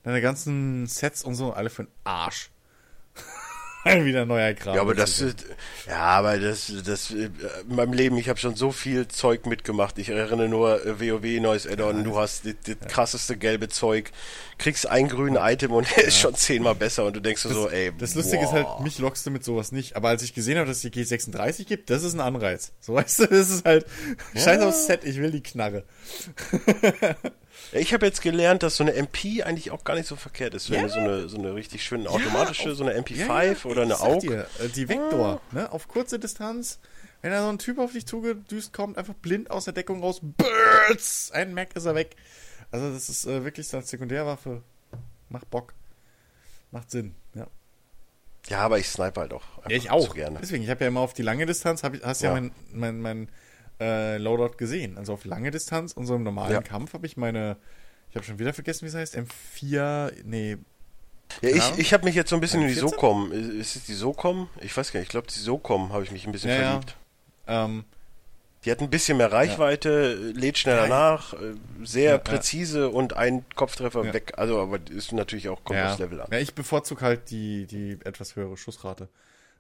deine 0.07 0.21
ganzen 0.23 0.87
Sets 0.87 1.25
und 1.25 1.35
so 1.35 1.53
alle 1.53 1.69
für 1.69 1.85
den 1.85 1.93
Arsch. 2.05 2.51
Wieder 3.85 4.25
neuer 4.27 4.53
Kram. 4.55 4.75
Ja, 4.75 4.81
aber 4.81 4.95
das, 4.95 5.21
ist- 5.21 5.45
ja, 5.87 5.99
aber 5.99 6.39
das, 6.39 6.73
das, 6.85 7.11
äh, 7.13 7.31
in 7.69 7.77
meinem 7.77 7.93
Leben, 7.93 8.17
ich 8.19 8.29
habe 8.29 8.39
schon 8.39 8.57
so 8.57 8.73
viel 8.73 9.07
Zeug 9.07 9.47
mitgemacht. 9.47 9.99
Ich 9.99 10.09
erinnere 10.09 10.49
nur 10.49 10.85
äh, 10.85 11.01
WoW 11.01 11.41
neues 11.41 11.67
Add-on. 11.69 12.03
Du 12.03 12.17
hast 12.19 12.47
das, 12.47 12.55
das 12.65 12.89
krasseste 12.89 13.37
gelbe 13.37 13.69
Zeug, 13.69 14.11
kriegst 14.59 14.89
ein 14.89 15.09
grünes 15.09 15.41
Item 15.43 15.71
und 15.73 15.87
er 15.97 16.05
ist 16.05 16.19
schon 16.19 16.35
zehnmal 16.35 16.75
besser 16.75 17.05
und 17.05 17.15
du 17.17 17.21
denkst 17.21 17.43
dir 17.43 17.51
so, 17.51 17.69
ey. 17.69 17.93
Das 17.97 18.15
Lustige 18.17 18.43
ist 18.45 18.51
boah. 18.51 18.77
halt, 18.77 18.81
mich 18.85 18.99
lockst 18.99 19.25
du 19.27 19.31
mit 19.31 19.45
sowas 19.45 19.71
nicht. 19.71 19.95
Aber 19.97 20.09
als 20.09 20.23
ich 20.23 20.35
gesehen 20.35 20.59
habe, 20.59 20.67
dass 20.69 20.83
es 20.85 20.91
die 20.91 20.91
G36 20.91 21.65
gibt, 21.67 21.91
das 21.91 22.03
ist 22.05 22.15
ein 22.15 22.21
Anreiz. 22.21 22.73
So 22.81 22.95
weißt 22.95 23.21
du, 23.21 23.27
das 23.27 23.51
ist 23.51 23.65
halt, 23.65 23.87
scheiß 24.35 24.63
aufs 24.63 24.87
Set, 24.87 25.05
ich 25.05 25.17
will 25.19 25.31
die 25.33 25.43
Knarre. 25.43 25.85
Ja, 27.73 27.81
ich 27.81 27.93
habe 27.95 28.07
jetzt 28.07 28.23
gelernt, 28.23 28.63
dass 28.63 28.77
so 28.77 28.85
eine 28.85 28.95
MP 28.95 29.43
eigentlich 29.43 29.71
auch 29.71 29.85
gar 29.85 29.95
nicht 29.95 30.07
so 30.07 30.17
verkehrt 30.17 30.55
ist. 30.55 30.71
Wenn 30.71 30.81
Ja. 30.81 30.87
du 30.87 30.93
so 30.93 30.99
eine, 31.01 31.29
so 31.29 31.39
eine 31.39 31.55
richtig 31.55 31.83
schöne 31.85 32.09
automatische, 32.09 32.71
auf- 32.71 32.77
so 32.77 32.85
eine 32.85 32.95
MP5 32.95 33.27
Ja, 33.29 33.43
ja, 33.43 33.65
oder 33.65 33.83
eine 33.83 34.01
AUG. 34.01 34.21
dir, 34.21 34.47
äh, 34.61 34.69
Die 34.69 34.89
Vektor, 34.89 35.41
ne, 35.53 35.71
auf 35.73 35.89
kurze 35.89 36.19
Distanz. 36.19 36.79
Wenn 37.23 37.31
da 37.33 37.43
so 37.43 37.49
ein 37.49 37.59
Typ 37.59 37.79
auf 37.79 37.93
dich 37.93 38.07
zugedüst 38.07 38.73
kommt, 38.73 38.99
einfach 38.99 39.15
blind 39.15 39.51
aus 39.51 39.65
der 39.65 39.73
Deckung 39.73 40.01
raus, 40.03 40.21
Birds! 40.23 41.31
Ein 41.33 41.55
Mac 41.55 41.75
ist 41.75 41.87
er 41.87 41.95
weg. 41.95 42.15
Also 42.71 42.93
das 42.93 43.09
ist 43.09 43.27
äh, 43.27 43.43
wirklich 43.45 43.67
so 43.69 43.79
eine 43.79 43.87
Sekundärwaffe. 43.87 44.63
Macht 45.29 45.51
Bock. 45.51 45.75
Macht 46.71 46.91
Sinn, 46.91 47.15
ja. 47.35 47.47
Ja, 48.49 48.59
aber 48.61 48.79
ich 48.79 48.89
snipe 48.89 49.21
halt 49.21 49.33
auch. 49.33 49.43
Ja, 49.69 49.77
ich 49.77 49.91
auch. 49.91 50.15
gerne. 50.15 50.39
Deswegen, 50.41 50.63
ich 50.63 50.71
habe 50.71 50.85
ja 50.85 50.89
immer 50.89 51.01
auf 51.01 51.15
die 51.15 51.23
lange 51.23 51.47
Distanz, 51.47 51.83
hab 51.83 51.95
ich, 51.95 52.05
hast 52.05 52.23
ja, 52.23 52.29
Ja. 52.29 52.35
mein, 52.41 52.53
mein, 52.73 53.01
mein 53.01 53.29
äh, 53.81 54.17
Loadout 54.19 54.57
gesehen. 54.57 54.97
Also 54.99 55.13
auf 55.15 55.25
lange 55.25 55.51
Distanz 55.51 55.93
und 55.93 56.07
so 56.07 56.15
im 56.17 56.23
normalen 56.23 56.53
Ja. 56.53 56.63
Kampf 56.63 56.93
habe 56.95 57.07
ich 57.07 57.17
meine, 57.17 57.57
ich 58.11 58.17
habe 58.17 58.25
schon 58.25 58.39
wieder 58.39 58.53
vergessen, 58.55 58.83
wie 58.83 58.89
es 58.89 58.95
heißt, 58.95 59.17
M4, 59.17 60.13
nee, 60.25 60.57
Ja, 61.43 61.49
ich, 61.51 61.57
Ja. 61.57 61.73
ich 61.77 61.93
habe 61.93 62.05
mich 62.05 62.15
jetzt 62.15 62.31
so 62.31 62.37
ein 62.37 62.41
bisschen 62.41 62.63
in 62.63 62.69
die 62.69 62.75
14? 62.75 62.91
SOCOM. 62.91 63.33
Ist 63.33 63.75
es 63.77 63.85
die 63.85 63.95
SOCOM? 63.95 64.49
Ich 64.61 64.77
weiß 64.77 64.93
gar 64.93 65.01
nicht. 65.01 65.09
Ich 65.09 65.11
glaube, 65.11 65.27
die 65.27 65.39
SOCOM 65.41 65.93
habe 65.93 66.05
ich 66.05 66.11
mich 66.13 66.25
ein 66.25 66.33
bisschen 66.33 66.51
Ja, 66.51 66.57
ja. 66.61 66.71
verliebt. 66.71 66.97
ähm, 67.49 67.85
Die 68.65 68.71
hat 68.73 68.81
ein 68.81 68.91
bisschen 68.91 69.19
mehr 69.19 69.31
Reichweite, 69.31 70.15
lädt 70.35 70.59
schneller 70.59 70.89
Ja, 70.89 70.89
ja. 70.89 71.11
nach, 71.13 71.35
äh, 71.35 71.55
sehr 71.85 72.03
Ja, 72.05 72.11
ja. 72.13 72.19
präzise 72.19 72.89
und 72.91 73.13
ein 73.17 73.45
Kopftreffer 73.55 74.05
Ja. 74.05 74.13
weg. 74.15 74.33
Also, 74.37 74.61
aber 74.61 74.79
ist 74.91 75.13
natürlich 75.13 75.49
auch 75.49 75.63
kommt 75.65 75.79
ja. 75.79 75.91
aufs 75.91 75.99
Level 76.01 76.21
an. 76.21 76.29
ja, 76.33 76.39
ich 76.39 76.55
bevorzuge 76.55 77.01
halt 77.03 77.31
die, 77.31 77.67
die 77.67 77.99
etwas 78.05 78.35
höhere 78.37 78.57
Schussrate. 78.57 79.09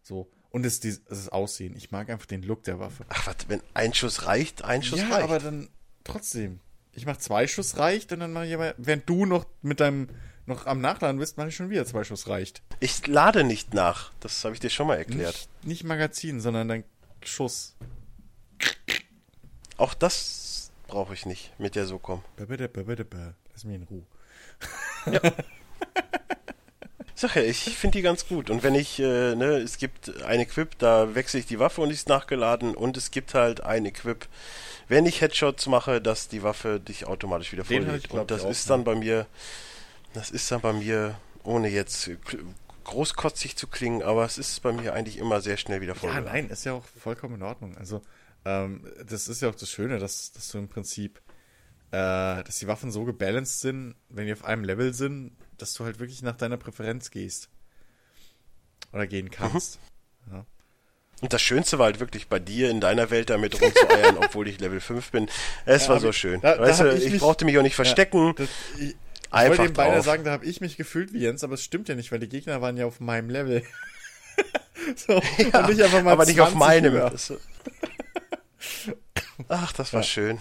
So. 0.02 0.26
Und 0.56 0.64
es, 0.64 0.80
die, 0.80 0.96
das 1.06 1.28
Aussehen. 1.28 1.76
Ich 1.76 1.90
mag 1.90 2.08
einfach 2.08 2.24
den 2.24 2.42
Look 2.42 2.64
der 2.64 2.80
Waffe. 2.80 3.04
Ach, 3.10 3.26
was, 3.26 3.36
wenn 3.48 3.60
ein 3.74 3.92
Schuss 3.92 4.24
reicht, 4.24 4.64
ein 4.64 4.82
Schuss 4.82 5.00
ja, 5.00 5.08
reicht. 5.08 5.24
aber 5.24 5.38
dann 5.38 5.68
trotzdem. 6.02 6.60
Ich 6.94 7.04
mach 7.04 7.18
zwei 7.18 7.46
Schuss 7.46 7.76
reicht 7.76 8.10
und 8.12 8.20
dann 8.20 8.32
mache 8.32 8.46
ich 8.46 8.54
aber, 8.54 8.74
während 8.78 9.06
du 9.06 9.26
noch 9.26 9.44
mit 9.60 9.80
deinem 9.80 10.08
noch 10.46 10.64
am 10.64 10.80
Nachladen 10.80 11.18
bist, 11.18 11.36
mache 11.36 11.48
ich 11.48 11.56
schon 11.56 11.68
wieder 11.68 11.84
zwei 11.84 12.04
Schuss 12.04 12.26
reicht. 12.26 12.62
ich 12.80 13.06
lade 13.06 13.44
nicht 13.44 13.74
nach. 13.74 14.14
Das 14.20 14.42
habe 14.46 14.54
ich 14.54 14.60
dir 14.60 14.70
schon 14.70 14.86
mal 14.86 14.96
erklärt. 14.96 15.34
Nicht, 15.60 15.66
nicht 15.66 15.84
Magazin, 15.84 16.40
sondern 16.40 16.68
dein 16.68 16.84
Schuss. 17.22 17.76
Auch 19.76 19.92
das 19.92 20.70
brauche 20.86 21.12
ich 21.12 21.26
nicht 21.26 21.52
mit 21.60 21.74
der 21.74 21.84
SOCOM. 21.84 22.22
Lass 22.38 23.64
mich 23.64 23.76
in 23.76 23.82
Ruhe. 23.82 24.06
Ich 25.04 25.20
sag 27.16 27.34
ja, 27.34 27.42
ich 27.42 27.76
finde 27.76 27.98
die 27.98 28.02
ganz 28.02 28.28
gut. 28.28 28.50
Und 28.50 28.62
wenn 28.62 28.74
ich, 28.74 29.00
äh, 29.00 29.34
ne, 29.34 29.56
es 29.56 29.78
gibt 29.78 30.22
ein 30.22 30.38
Equip, 30.38 30.78
da 30.78 31.14
wechsle 31.14 31.40
ich 31.40 31.46
die 31.46 31.58
Waffe 31.58 31.80
und 31.80 31.88
die 31.88 31.94
ist 31.94 32.08
nachgeladen. 32.08 32.74
Und 32.74 32.96
es 32.96 33.10
gibt 33.10 33.34
halt 33.34 33.62
ein 33.62 33.86
Equip, 33.86 34.28
wenn 34.86 35.06
ich 35.06 35.22
Headshots 35.22 35.66
mache, 35.66 36.00
dass 36.00 36.28
die 36.28 36.42
Waffe 36.42 36.78
dich 36.78 37.06
automatisch 37.06 37.52
wieder 37.52 37.64
ich, 37.68 38.08
glaub 38.08 38.20
Und 38.22 38.30
das 38.30 38.44
ist 38.44 38.68
dann 38.70 38.84
bei 38.84 38.94
mir, 38.94 39.26
das 40.12 40.30
ist 40.30 40.50
dann 40.52 40.60
bei 40.60 40.74
mir, 40.74 41.18
ohne 41.42 41.68
jetzt 41.68 42.10
großkotzig 42.84 43.56
zu 43.56 43.66
klingen, 43.66 44.02
aber 44.02 44.24
es 44.24 44.38
ist 44.38 44.62
bei 44.62 44.72
mir 44.72 44.92
eigentlich 44.92 45.18
immer 45.18 45.40
sehr 45.40 45.56
schnell 45.56 45.80
wieder 45.80 45.94
voll. 45.94 46.10
Ja, 46.10 46.20
nein, 46.20 46.50
ist 46.50 46.64
ja 46.64 46.74
auch 46.74 46.84
vollkommen 46.84 47.36
in 47.36 47.42
Ordnung. 47.42 47.76
Also, 47.78 48.02
ähm, 48.44 48.86
das 49.04 49.26
ist 49.26 49.42
ja 49.42 49.48
auch 49.48 49.54
das 49.54 49.70
Schöne, 49.70 49.98
dass, 49.98 50.32
dass 50.32 50.50
du 50.50 50.58
im 50.58 50.68
Prinzip, 50.68 51.18
äh, 51.90 52.44
dass 52.44 52.58
die 52.58 52.68
Waffen 52.68 52.92
so 52.92 53.04
gebalanced 53.04 53.60
sind, 53.60 53.96
wenn 54.10 54.26
die 54.26 54.32
auf 54.34 54.44
einem 54.44 54.64
Level 54.64 54.94
sind, 54.94 55.32
dass 55.58 55.74
du 55.74 55.84
halt 55.84 55.98
wirklich 55.98 56.22
nach 56.22 56.36
deiner 56.36 56.56
Präferenz 56.56 57.10
gehst. 57.10 57.48
Oder 58.92 59.06
gehen 59.06 59.30
kannst. 59.30 59.78
Und 61.22 61.32
das 61.32 61.40
Schönste 61.40 61.78
war 61.78 61.86
halt 61.86 61.98
wirklich 61.98 62.28
bei 62.28 62.38
dir 62.38 62.68
in 62.70 62.78
deiner 62.80 63.08
Welt 63.10 63.30
damit 63.30 63.58
rumzueiern, 63.60 64.18
obwohl 64.22 64.48
ich 64.48 64.60
Level 64.60 64.80
5 64.80 65.10
bin. 65.12 65.30
Es 65.64 65.84
Ja, 65.84 65.88
war 65.94 66.00
so 66.00 66.10
ich- 66.10 66.16
schön. 66.18 66.42
da- 66.42 66.56
da 66.56 66.62
weißt 66.62 66.80
hab 66.80 66.88
du, 66.90 66.96
ich 66.96 67.04
ich, 67.06 67.12
mich- 67.12 67.20
brauchte 67.22 67.46
mich 67.46 67.56
auch 67.56 67.62
nicht 67.62 67.74
verstecken. 67.74 68.34
Das, 68.36 68.48
ich, 68.78 68.88
ich 68.90 68.96
Einfach 69.30 69.58
wollte 69.58 69.72
beinahe 69.72 69.94
drauf. 69.96 70.04
sagen, 70.04 70.24
da 70.24 70.32
habe 70.32 70.44
ich 70.44 70.60
mich 70.60 70.76
gefühlt 70.76 71.14
wie 71.14 71.20
Jens, 71.20 71.42
aber 71.42 71.54
es 71.54 71.64
stimmt 71.64 71.88
ja 71.88 71.94
nicht, 71.94 72.12
weil 72.12 72.18
die 72.20 72.28
Gegner 72.28 72.60
waren 72.60 72.76
ja 72.76 72.84
auf 72.84 73.00
meinem 73.00 73.30
Level. 73.30 73.62
so, 74.96 75.14
mal 75.52 76.08
aber 76.12 76.26
nicht 76.26 76.38
auf 76.40 76.52
20 76.52 76.58
meinem. 76.58 77.10
Ach, 79.48 79.72
das 79.72 79.92
war 79.94 80.00
Ja. 80.02 80.06
schön. 80.06 80.38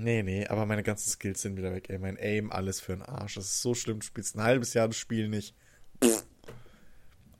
Nee, 0.00 0.22
nee, 0.22 0.46
aber 0.46 0.64
meine 0.64 0.84
ganzen 0.84 1.10
Skills 1.10 1.42
sind 1.42 1.56
wieder 1.56 1.74
weg, 1.74 1.90
ey. 1.90 1.98
Mein 1.98 2.16
Aim, 2.18 2.52
alles 2.52 2.80
für 2.80 2.92
den 2.92 3.02
Arsch. 3.02 3.34
Das 3.34 3.44
ist 3.44 3.62
so 3.62 3.74
schlimm. 3.74 3.98
Du 3.98 4.06
spielst 4.06 4.36
ein 4.36 4.42
halbes 4.42 4.72
Jahr 4.74 4.86
das 4.86 4.96
Spiel 4.96 5.28
nicht. 5.28 5.54
Pff. 6.02 6.24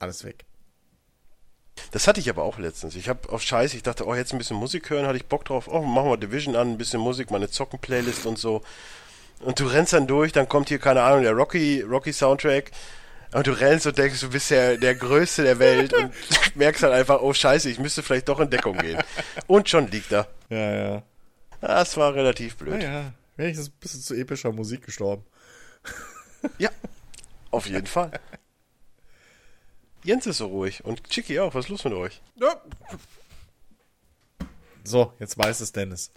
Alles 0.00 0.24
weg. 0.24 0.44
Das 1.92 2.08
hatte 2.08 2.18
ich 2.18 2.28
aber 2.28 2.42
auch 2.42 2.58
letztens. 2.58 2.96
Ich 2.96 3.08
habe 3.08 3.28
auf 3.30 3.42
Scheiß, 3.42 3.74
ich 3.74 3.84
dachte, 3.84 4.06
oh, 4.06 4.14
jetzt 4.14 4.32
ein 4.32 4.38
bisschen 4.38 4.56
Musik 4.56 4.90
hören, 4.90 5.06
hatte 5.06 5.16
ich 5.16 5.26
Bock 5.26 5.44
drauf. 5.44 5.68
Oh, 5.68 5.82
machen 5.82 6.10
wir 6.10 6.16
Division 6.16 6.56
an, 6.56 6.72
ein 6.72 6.78
bisschen 6.78 7.00
Musik, 7.00 7.30
meine 7.30 7.48
Zocken-Playlist 7.48 8.26
und 8.26 8.38
so. 8.38 8.62
Und 9.40 9.60
du 9.60 9.66
rennst 9.66 9.92
dann 9.92 10.08
durch, 10.08 10.32
dann 10.32 10.48
kommt 10.48 10.68
hier, 10.68 10.80
keine 10.80 11.02
Ahnung, 11.02 11.22
der 11.22 11.32
Rocky, 11.32 11.82
Rocky 11.82 12.12
Soundtrack. 12.12 12.72
Und 13.32 13.46
du 13.46 13.52
rennst 13.52 13.86
und 13.86 13.96
denkst, 13.96 14.20
du 14.20 14.30
bist 14.30 14.50
der, 14.50 14.78
der 14.78 14.96
Größte 14.96 15.44
der 15.44 15.60
Welt 15.60 15.92
und 15.92 16.12
merkst 16.56 16.82
dann 16.82 16.92
einfach, 16.92 17.20
oh 17.20 17.32
Scheiße, 17.32 17.70
ich 17.70 17.78
müsste 17.78 18.02
vielleicht 18.02 18.28
doch 18.28 18.40
in 18.40 18.50
Deckung 18.50 18.76
gehen. 18.78 19.00
Und 19.46 19.68
schon 19.68 19.88
liegt 19.88 20.10
er. 20.10 20.26
Ja, 20.48 20.74
ja. 20.74 21.02
Das 21.60 21.96
war 21.96 22.14
relativ 22.14 22.56
blöd. 22.56 22.74
Naja, 22.78 23.12
wenigstens 23.36 23.68
ein 23.68 23.78
bisschen 23.80 24.00
zu 24.00 24.14
epischer 24.14 24.52
Musik 24.52 24.84
gestorben. 24.84 25.24
Ja, 26.58 26.70
auf 27.50 27.66
jeden 27.66 27.88
Fall. 27.88 28.12
Jens 30.04 30.24
ist 30.26 30.38
so 30.38 30.46
ruhig 30.46 30.84
und 30.84 31.02
Chicky 31.10 31.40
auch. 31.40 31.52
Was 31.54 31.64
ist 31.64 31.68
los 31.70 31.82
mit 31.84 31.94
euch? 31.94 32.22
Ja, 32.36 32.62
So, 34.84 35.12
jetzt 35.18 35.36
weiß 35.36 35.58
es 35.60 35.72
Dennis. 35.72 36.12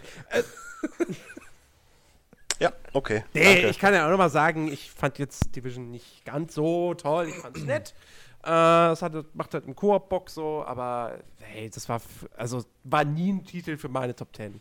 Ja, 2.59 2.71
okay. 2.93 3.23
Nee, 3.33 3.43
danke. 3.55 3.69
ich 3.69 3.79
kann 3.79 3.95
ja 3.95 4.05
auch 4.05 4.11
noch 4.11 4.19
mal 4.19 4.29
sagen, 4.29 4.71
ich 4.71 4.91
fand 4.91 5.17
jetzt 5.17 5.55
Division 5.55 5.89
nicht 5.89 6.23
ganz 6.23 6.53
so 6.53 6.93
toll. 6.93 7.27
Ich 7.29 7.35
fand's 7.35 7.61
nett. 7.61 7.95
Äh, 8.43 8.91
es 8.91 9.01
hatte, 9.01 9.25
macht 9.33 9.53
halt 9.53 9.65
einen 9.65 9.75
Koop-Bock 9.75 10.29
so, 10.29 10.63
aber 10.65 11.19
hey, 11.39 11.69
das 11.69 11.87
war, 11.89 12.01
also 12.35 12.63
war 12.83 13.03
nie 13.03 13.31
ein 13.33 13.45
Titel 13.45 13.77
für 13.77 13.87
meine 13.89 14.15
Top 14.15 14.35
10. 14.35 14.59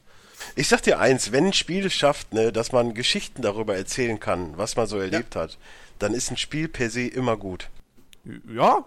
Ich 0.57 0.69
sag 0.69 0.83
dir 0.83 0.99
eins, 0.99 1.33
wenn 1.33 1.47
ein 1.47 1.53
Spiel 1.53 1.87
es 1.87 1.95
schafft, 1.95 2.33
ne, 2.35 2.53
dass 2.53 2.73
man 2.73 2.93
Geschichten 2.95 3.41
darüber 3.43 3.77
erzählen 3.77 4.21
kann, 4.21 4.57
was 4.59 4.77
man 4.77 4.87
so 4.87 4.99
erlebt 4.99 5.35
hat, 5.37 5.59
dann 5.99 6.13
ist 6.15 6.31
ein 6.31 6.37
Spiel 6.37 6.69
per 6.69 6.91
se 6.91 7.07
immer 7.07 7.37
gut. 7.37 7.69
Ja, 8.53 8.85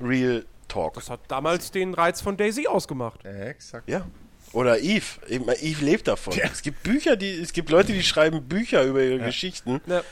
Real 0.00 0.44
Talk. 0.68 0.94
das 0.94 1.10
hat 1.10 1.20
damals 1.28 1.70
den 1.70 1.94
Reiz 1.94 2.20
von 2.20 2.36
Daisy 2.36 2.66
ausgemacht. 2.66 3.24
Ja, 3.24 3.30
exakt. 3.30 3.88
Ja. 3.88 4.06
Oder 4.52 4.80
Eve. 4.80 5.04
Eve 5.28 5.84
lebt 5.84 6.08
davon. 6.08 6.34
Es 6.38 6.62
gibt 6.62 6.82
Bücher, 6.82 7.16
die, 7.16 7.30
es 7.30 7.52
gibt 7.52 7.70
Leute, 7.70 7.92
die 7.92 8.02
schreiben 8.02 8.42
Bücher 8.42 8.82
über 8.84 9.02
ihre 9.02 9.18
Geschichten 9.18 9.80
Ja. 9.86 10.02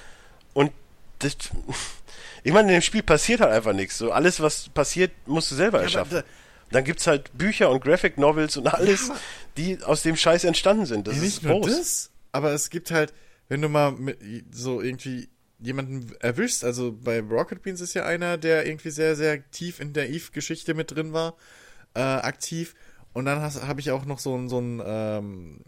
und 0.54 0.72
das, 1.20 1.36
ich 2.42 2.52
meine, 2.52 2.68
in 2.68 2.74
dem 2.74 2.82
Spiel 2.82 3.02
passiert 3.02 3.40
halt 3.40 3.52
einfach 3.52 3.72
nichts. 3.72 3.96
So 3.98 4.12
alles, 4.12 4.40
was 4.40 4.68
passiert, 4.70 5.12
musst 5.26 5.50
du 5.50 5.54
selber 5.54 5.80
erschaffen. 5.80 6.16
da- 6.18 6.24
Dann 6.72 6.84
gibt's 6.84 7.06
halt 7.06 7.36
Bücher 7.36 7.70
und 7.70 7.82
Graphic 7.82 8.18
Novels 8.18 8.56
und 8.56 8.66
alles, 8.68 9.10
die 9.56 9.82
aus 9.82 10.02
dem 10.02 10.16
Scheiß 10.16 10.44
entstanden 10.44 10.86
sind. 10.86 11.06
Das 11.08 11.16
Ja, 11.16 11.22
ist 11.22 11.42
groß. 11.42 11.66
das, 11.66 12.10
aber 12.32 12.52
es 12.52 12.70
gibt 12.70 12.90
halt, 12.90 13.12
wenn 13.48 13.60
du 13.62 13.68
mal 13.68 13.92
mit, 13.92 14.18
so 14.52 14.80
irgendwie 14.80 15.28
jemanden 15.58 16.12
erwischst. 16.20 16.64
Also 16.64 16.92
bei 16.92 17.20
Rocket 17.20 17.62
Beans 17.62 17.80
ist 17.80 17.94
ja 17.94 18.04
einer, 18.06 18.38
der 18.38 18.66
irgendwie 18.66 18.90
sehr, 18.90 19.16
sehr 19.16 19.48
tief 19.50 19.80
in 19.80 19.92
der 19.92 20.08
Eve-Geschichte 20.10 20.74
mit 20.74 20.92
drin 20.92 21.12
war, 21.12 21.34
äh, 21.94 22.00
aktiv. 22.00 22.74
Und 23.12 23.24
dann 23.24 23.42
habe 23.42 23.80
ich 23.80 23.90
auch 23.90 24.04
noch 24.04 24.20
so 24.20 24.34
einen 24.34 24.48
so 24.48 24.58
einen, 24.58 24.80
ähm, 24.84 25.60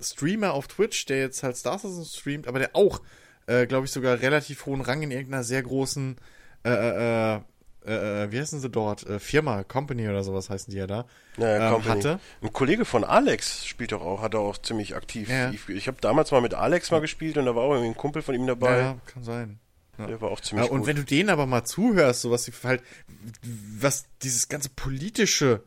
Streamer 0.00 0.52
auf 0.52 0.66
Twitch, 0.66 1.06
der 1.06 1.18
jetzt 1.20 1.44
halt 1.44 1.56
Star 1.56 1.78
Citizen 1.78 2.04
streamt, 2.04 2.48
aber 2.48 2.58
der 2.58 2.70
auch, 2.74 3.00
äh, 3.46 3.66
glaube 3.66 3.86
ich, 3.86 3.92
sogar 3.92 4.20
relativ 4.20 4.66
hohen 4.66 4.80
Rang 4.80 5.02
in 5.02 5.10
irgendeiner 5.10 5.44
sehr 5.44 5.62
großen, 5.62 6.16
äh, 6.64 6.70
äh, 6.70 7.40
äh, 7.84 8.30
wie 8.30 8.38
heißen 8.40 8.60
sie 8.60 8.70
dort? 8.70 9.04
Äh, 9.06 9.18
Firma, 9.18 9.64
Company 9.64 10.08
oder 10.08 10.22
sowas 10.22 10.50
heißen 10.50 10.70
die 10.70 10.78
ja 10.78 10.86
da. 10.86 11.06
Ja, 11.36 11.74
ähm, 11.76 11.84
hatte. 11.84 12.20
Ein 12.40 12.52
Kollege 12.52 12.84
von 12.84 13.02
Alex 13.04 13.66
spielt 13.66 13.92
doch 13.92 14.02
auch, 14.02 14.22
hat 14.22 14.34
er 14.34 14.40
auch 14.40 14.58
ziemlich 14.58 14.94
aktiv. 14.94 15.28
Ja. 15.28 15.50
Ich, 15.50 15.68
ich 15.68 15.88
habe 15.88 15.98
damals 16.00 16.30
mal 16.30 16.40
mit 16.40 16.54
Alex 16.54 16.90
mal 16.92 17.00
gespielt 17.00 17.36
und 17.38 17.46
da 17.46 17.56
war 17.56 17.62
auch 17.64 17.72
irgendwie 17.72 17.90
ein 17.90 17.96
Kumpel 17.96 18.22
von 18.22 18.34
ihm 18.34 18.46
dabei. 18.46 18.78
Ja, 18.78 18.98
kann 19.06 19.24
sein. 19.24 19.58
Ja. 19.98 20.06
Der 20.06 20.20
war 20.20 20.30
auch 20.30 20.40
ziemlich 20.40 20.70
und 20.70 20.80
gut. 20.80 20.86
wenn 20.86 20.96
du 20.96 21.04
denen 21.04 21.28
aber 21.28 21.46
mal 21.46 21.64
zuhörst, 21.64 22.22
so 22.22 22.30
was 22.30 22.44
sie 22.44 22.52
halt, 22.62 22.82
was 23.78 24.04
dieses 24.22 24.48
ganze 24.48 24.68
politische, 24.70 25.62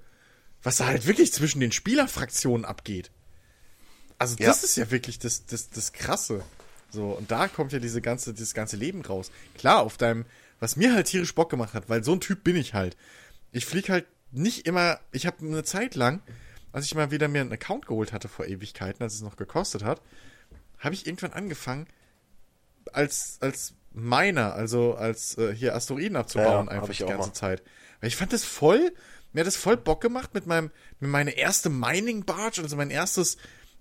was 0.64 0.78
da 0.78 0.88
halt 0.88 1.06
wirklich 1.06 1.32
zwischen 1.34 1.60
den 1.60 1.72
Spielerfraktionen 1.72 2.66
abgeht. 2.66 3.12
Also 4.18 4.36
das 4.38 4.45
Ja. 4.62 4.66
ist 4.66 4.78
ja 4.78 4.90
wirklich 4.92 5.20
das, 5.20 5.45
das, 5.45 5.70
das 5.70 5.92
Krasse. 5.94 6.44
So, 6.89 7.09
und 7.09 7.31
da 7.31 7.47
kommt 7.47 7.73
ja 7.73 7.80
diese 7.80 8.01
ganze, 8.01 8.33
dieses 8.33 8.53
ganze 8.53 8.77
Leben 8.77 9.03
raus. 9.03 9.31
Klar, 9.57 9.81
auf 9.81 9.97
deinem, 9.97 10.25
was 10.59 10.75
mir 10.75 10.93
halt 10.93 11.07
tierisch 11.07 11.35
Bock 11.35 11.49
gemacht 11.49 11.73
hat, 11.73 11.89
weil 11.89 12.03
so 12.03 12.14
ein 12.14 12.22
Typ 12.22 12.43
bin 12.43 12.55
ich 12.55 12.73
halt. 12.73 12.95
Ich 13.51 13.65
flieg 13.65 13.89
halt 13.89 14.05
nicht 14.31 14.67
immer, 14.67 14.99
ich 15.11 15.25
habe 15.25 15.45
eine 15.45 15.64
Zeit 15.64 15.95
lang, 15.95 16.22
als 16.72 16.85
ich 16.85 16.95
mal 16.95 17.11
wieder 17.11 17.27
mir 17.27 17.41
einen 17.41 17.53
Account 17.53 17.88
geholt 17.88 18.11
hatte 18.11 18.27
vor 18.27 18.45
Ewigkeiten, 18.45 19.01
als 19.03 19.14
es 19.14 19.22
noch 19.22 19.38
gekostet 19.38 19.83
hat, 19.83 20.01
habe 20.80 20.93
ich 20.93 21.07
irgendwann 21.07 21.33
angefangen, 21.33 21.88
als, 22.91 23.38
als 23.41 23.73
Miner, 23.93 24.53
also 24.53 24.95
als 24.95 25.38
äh, 25.38 25.55
hier 25.55 25.75
Asteroiden 25.75 26.17
abzubauen, 26.17 26.67
Ja, 26.67 26.72
einfach 26.72 26.93
die 26.93 27.03
ganze 27.03 27.30
mal. 27.30 27.33
Zeit. 27.33 27.64
Weil 28.01 28.09
ich 28.09 28.17
fand 28.17 28.33
das 28.33 28.43
voll, 28.43 28.93
mir 29.31 29.41
hat 29.41 29.47
das 29.47 29.55
voll 29.55 29.77
Bock 29.77 30.01
gemacht 30.01 30.33
mit 30.33 30.47
meinem, 30.47 30.69
mit 30.99 31.09
meiner 31.09 31.35
erste 31.35 31.69
Mining 31.69 32.25
Barge, 32.25 32.61
also 32.61 32.75
mein 32.75 32.89
erstes 32.91 33.38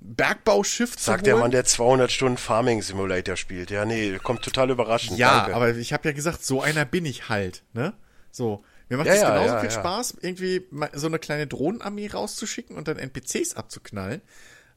Bergbauschiff 0.06 0.96
zu 0.96 1.04
Sagt 1.04 1.26
der. 1.26 1.36
Mann, 1.36 1.50
der 1.50 1.64
200 1.64 2.12
Stunden 2.12 2.36
Farming 2.36 2.82
Simulator 2.82 3.36
spielt. 3.36 3.70
Ja, 3.70 3.84
nee, 3.86 4.18
kommt 4.22 4.42
total 4.42 4.70
überraschend. 4.70 5.18
Ja, 5.18 5.40
Danke. 5.40 5.56
aber 5.56 5.74
ich 5.76 5.92
habe 5.94 6.06
ja 6.08 6.14
gesagt, 6.14 6.44
so 6.44 6.60
einer 6.60 6.84
bin 6.84 7.06
ich 7.06 7.28
halt, 7.30 7.64
ne? 7.72 7.94
So. 8.30 8.64
Mir 8.90 8.98
macht 8.98 9.06
Ja, 9.06 9.14
es 9.14 9.20
ja, 9.22 9.30
genauso 9.30 9.54
ja, 9.54 9.60
viel 9.60 9.70
ja. 9.70 9.74
Spaß, 9.80 10.16
irgendwie 10.20 10.68
so 10.92 11.06
eine 11.06 11.18
kleine 11.18 11.46
Drohnenarmee 11.46 12.08
rauszuschicken 12.08 12.76
und 12.76 12.86
dann 12.86 12.98
NPCs 12.98 13.54
abzuknallen. 13.54 14.20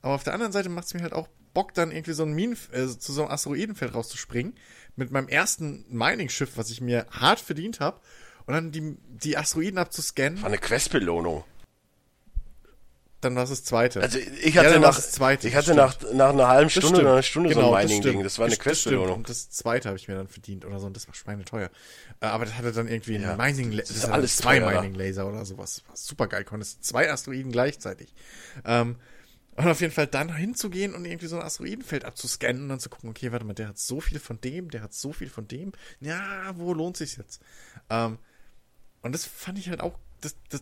Aber 0.02 0.14
auf 0.16 0.24
der 0.24 0.34
anderen 0.34 0.54
Seite 0.54 0.70
macht 0.70 0.86
es 0.88 0.94
mir 0.94 1.02
halt 1.02 1.12
auch 1.12 1.28
Bock, 1.54 1.74
dann 1.74 1.92
irgendwie 1.92 2.14
so 2.14 2.24
ein 2.24 2.32
Minen, 2.32 2.58
äh, 2.72 2.88
zu 2.88 3.12
so 3.12 3.24
einem 3.24 3.32
Asteroidenfeld 3.32 3.94
rauszuspringen. 3.94 4.54
Mit 4.96 5.12
meinem 5.12 5.28
ersten 5.28 5.86
Mining-Schiff, 5.90 6.52
was 6.56 6.70
ich 6.70 6.80
mir 6.80 7.06
hart 7.12 7.42
verdient 7.42 7.82
habe. 7.82 8.00
Und 8.46 8.54
dann 8.54 8.72
die, 8.72 8.96
die 9.10 9.38
Asteroiden 9.38 9.78
abzuscannen. 9.78 10.42
War 10.42 10.48
eine 10.48 10.58
Questbelohnung. 10.58 11.44
Dann 13.22 13.36
war 13.36 13.44
es 13.44 13.50
das 13.50 13.64
zweite. 13.64 14.02
Also 14.02 14.20
ich 14.20 14.54
Ja, 14.54 14.62
hatte 14.62 14.74
dann 14.74 14.82
nach, 14.82 15.00
zweite, 15.00 15.48
ich 15.48 15.56
hatte 15.56 15.74
nach, 15.74 15.98
nach 16.14 16.30
einer 16.30 16.48
halben 16.48 16.70
Stunde 16.70 17.02
oder 17.02 17.14
einer 17.14 17.24
Stunde 17.24 17.52
so 17.52 17.60
ein 17.60 17.72
das 17.72 17.84
Mining-Ding. 17.90 18.12
stimmt. 18.12 18.26
Das 18.26 18.38
war 18.38 18.46
eine. 18.46 18.56
Questbelohnung. 18.58 19.16
Und 19.18 19.30
das 19.30 19.50
zweite 19.50 19.90
habe 19.90 19.98
ich 19.98 20.08
mir 20.08 20.16
dann 20.16 20.28
verdient 20.28 20.66
oder 20.66 20.80
so. 20.80 20.86
Und 20.86 20.96
das 20.96 21.08
war 21.08 21.16
schweineteuer. 21.16 21.72
Äh, 22.22 22.26
Aber 22.28 22.46
das 22.46 22.54
hatte 22.56 22.72
dann 22.72 22.88
irgendwie 22.88 23.16
Ja, 23.18 23.32
ein 23.32 23.38
Mining 23.38 23.76
das 23.76 23.90
ist 23.90 24.06
alles 24.06 24.38
zwei. 24.38 24.60
Mining 24.60 24.94
Laser 24.94 25.28
oder 25.28 25.46
sowas. 25.46 25.84
War 25.88 25.96
super 25.96 26.28
geil. 26.28 26.44
Konntest 26.44 26.84
zwei 26.86 27.12
Asteroiden 27.12 27.52
gleichzeitig. 27.52 28.14
Ähm, 28.66 28.98
und 29.56 29.68
auf 29.68 29.82
jeden 29.82 29.92
Fall 29.94 30.06
dann 30.06 30.36
hinzugehen 30.36 30.94
und 30.94 31.04
irgendwie 31.06 31.26
so 31.26 31.38
ein 31.38 31.42
Asteroidenfeld 31.42 32.06
abzuscannen 32.06 32.62
und 32.62 32.70
dann 32.70 32.80
zu 32.80 32.90
gucken, 32.90 33.10
okay, 33.10 33.32
warte 33.32 33.44
mal, 33.46 33.54
der 33.56 33.70
hat 33.70 33.80
so 33.80 34.00
viel 34.00 34.20
von 34.20 34.40
dem, 34.40 34.70
der 34.70 34.84
hat 34.84 34.94
so 34.94 35.12
viel 35.12 35.30
von 35.32 35.48
dem. 35.48 35.72
Ja, 36.00 36.52
wo 36.56 36.72
lohnt 36.76 36.98
sich's 36.98 37.16
jetzt? 37.16 37.42
Ähm, 37.90 38.20
und 39.02 39.14
das 39.16 39.26
fand 39.26 39.58
ich 39.58 39.70
halt 39.70 39.82
auch, 39.82 39.98
das, 40.22 40.36
das, 40.50 40.62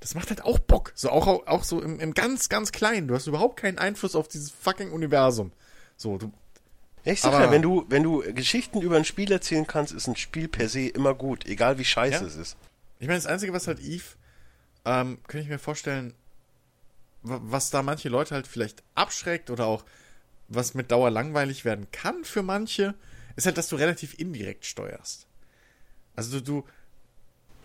das 0.00 0.14
macht 0.14 0.28
halt 0.30 0.44
auch 0.44 0.58
Bock. 0.58 0.92
So 0.94 1.10
auch, 1.10 1.26
auch 1.46 1.64
so 1.64 1.80
im, 1.82 1.98
im 2.00 2.14
ganz, 2.14 2.48
ganz 2.48 2.72
Kleinen. 2.72 3.08
Du 3.08 3.14
hast 3.14 3.26
überhaupt 3.26 3.58
keinen 3.60 3.78
Einfluss 3.78 4.14
auf 4.14 4.28
dieses 4.28 4.50
fucking 4.50 4.92
Universum. 4.92 5.52
So, 5.96 6.18
du, 6.18 6.32
Ja, 7.04 7.12
ich 7.12 7.20
sag 7.22 7.32
Aber- 7.32 7.44
ja, 7.46 7.50
wenn 7.50 7.62
du, 7.62 7.84
wenn 7.88 8.02
du 8.02 8.18
Geschichten 8.34 8.80
über 8.82 8.96
ein 8.96 9.04
Spiel 9.04 9.30
erzählen 9.32 9.66
kannst, 9.66 9.92
ist 9.92 10.06
ein 10.08 10.16
Spiel 10.16 10.48
per 10.48 10.68
se 10.68 10.88
immer 10.88 11.14
gut, 11.14 11.46
egal 11.46 11.78
wie 11.78 11.84
scheiße 11.84 12.20
Ja. 12.22 12.26
es 12.26 12.36
ist. 12.36 12.56
Ich 12.98 13.06
meine, 13.06 13.18
das 13.18 13.26
Einzige, 13.26 13.52
was 13.52 13.66
halt 13.66 13.80
Eve, 13.80 14.04
ähm, 14.84 15.18
könnte 15.26 15.44
ich 15.44 15.48
mir 15.50 15.58
vorstellen, 15.58 16.14
wa- 17.22 17.40
was 17.42 17.70
da 17.70 17.82
manche 17.82 18.08
Leute 18.08 18.34
halt 18.34 18.46
vielleicht 18.46 18.82
abschreckt 18.94 19.50
oder 19.50 19.66
auch 19.66 19.84
was 20.48 20.74
mit 20.74 20.90
Dauer 20.92 21.10
langweilig 21.10 21.64
werden 21.64 21.88
kann 21.90 22.24
für 22.24 22.42
manche, 22.42 22.94
ist 23.34 23.46
halt, 23.46 23.58
dass 23.58 23.68
du 23.68 23.76
relativ 23.76 24.18
indirekt 24.18 24.64
steuerst. 24.64 25.26
Also 26.14 26.38
du, 26.40 26.44
du, 26.62 26.64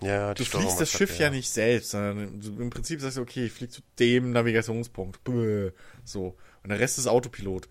Ja, 0.02 0.34
du 0.34 0.44
Steuerung 0.44 0.68
fliegst 0.68 0.82
das 0.82 0.92
Schiff 0.92 1.20
ja 1.20 1.30
nicht 1.30 1.50
selbst, 1.50 1.92
sondern 1.92 2.42
du, 2.42 2.62
im 2.62 2.70
Prinzip 2.72 3.02
sagst 3.02 3.18
du, 3.18 3.22
okay, 3.22 3.46
ich 3.46 3.52
flieg 3.52 3.72
zu 3.72 3.82
dem 4.00 4.32
Navigationspunkt. 4.32 5.24
Bäh, 5.24 5.72
so. 6.04 6.36
Und 6.64 6.70
der 6.70 6.80
Rest 6.80 6.98
ist 6.98 7.08
Autopilot. 7.08 7.68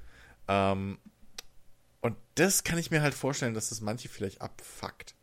Ähm, 0.49 0.99
und 2.01 2.17
das 2.37 2.65
kann 2.65 2.79
ich 2.79 2.91
mir 2.91 3.03
halt 3.03 3.15
vorstellen, 3.15 3.55
dass 3.55 3.69
das 3.71 3.81
manche 3.81 4.09
vielleicht 4.09 4.41
abfuckt. 4.41 5.15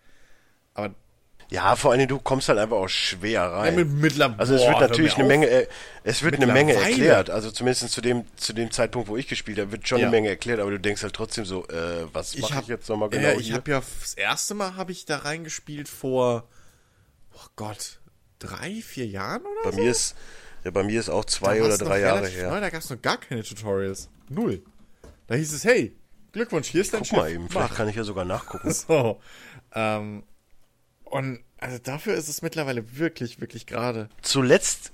Aber 0.73 0.93
Ja, 1.49 1.75
vor 1.77 1.91
allem 1.93 2.07
du 2.09 2.19
kommst 2.19 2.49
halt 2.49 2.59
einfach 2.59 2.75
auch 2.75 2.89
schwer 2.89 3.41
rein. 3.43 3.75
mit, 3.75 3.89
mittlerweile. 3.89 4.37
Also 4.39 4.55
es 4.55 4.67
wird 4.67 4.79
natürlich 4.81 5.15
eine 5.15 5.23
Menge, 5.27 5.47
äh, 5.47 5.67
es 6.03 6.21
wird 6.23 6.35
eine 6.35 6.45
Menge 6.47 6.73
erklärt. 6.73 7.29
Also 7.29 7.51
zumindest 7.51 7.89
zu 7.89 8.01
dem 8.01 8.25
zu 8.35 8.51
dem 8.53 8.69
Zeitpunkt, 8.69 9.07
wo 9.07 9.15
ich 9.15 9.27
gespielt 9.29 9.57
habe, 9.59 9.71
wird 9.71 9.87
schon 9.87 9.99
Ja. 9.99 10.07
eine 10.07 10.11
Menge 10.11 10.27
erklärt. 10.29 10.59
Aber 10.59 10.71
du 10.71 10.79
denkst 10.79 11.01
halt 11.03 11.13
trotzdem 11.13 11.45
so, 11.45 11.65
äh, 11.69 12.05
was 12.13 12.37
mache 12.37 12.59
ich 12.61 12.67
jetzt 12.67 12.89
nochmal 12.89 13.09
genau 13.09 13.29
ja, 13.29 13.39
ich 13.39 13.53
habe 13.53 13.71
ja 13.71 13.79
das 14.01 14.13
erste 14.13 14.53
Mal 14.55 14.75
habe 14.75 14.91
ich 14.91 15.05
da 15.05 15.19
reingespielt 15.19 15.87
vor, 15.87 16.47
oh 17.37 17.47
Gott, 17.55 17.99
drei, 18.39 18.81
vier 18.81 19.05
Jahren 19.07 19.41
oder 19.43 19.63
bei 19.63 19.71
so? 19.71 19.77
mir 19.77 19.91
ist, 19.91 20.15
ja, 20.63 20.71
bei 20.71 20.83
mir 20.83 20.99
ist 20.99 21.09
auch 21.09 21.25
zwei 21.25 21.59
Da 21.59 21.65
oder 21.65 21.77
drei 21.77 21.99
Jahre 21.99 22.27
her. 22.27 22.49
Neu, 22.49 22.59
da 22.59 22.69
gab 22.69 22.81
es 22.81 22.89
noch 22.89 23.01
gar 23.01 23.17
keine 23.17 23.43
Tutorials. 23.43 24.09
Null. 24.29 24.63
Da 25.27 25.35
hieß 25.35 25.53
es, 25.53 25.63
hey, 25.63 25.95
Glückwunsch, 26.31 26.67
hier 26.67 26.81
ist 26.81 26.93
dein 26.93 26.99
Guck 27.01 27.07
Schiff. 27.07 27.17
mal 27.17 27.31
eben, 27.31 27.49
vielleicht 27.49 27.69
Mach. 27.71 27.77
kann 27.77 27.89
ich 27.89 27.95
ja 27.95 28.03
sogar 28.03 28.25
nachgucken. 28.25 28.73
So. 28.73 29.19
Ähm, 29.73 30.23
und 31.05 31.39
also 31.59 31.77
dafür 31.79 32.15
ist 32.15 32.27
es 32.27 32.41
mittlerweile 32.41 32.97
wirklich, 32.97 33.39
wirklich 33.41 33.65
gerade. 33.65 34.09
Zuletzt, 34.21 34.91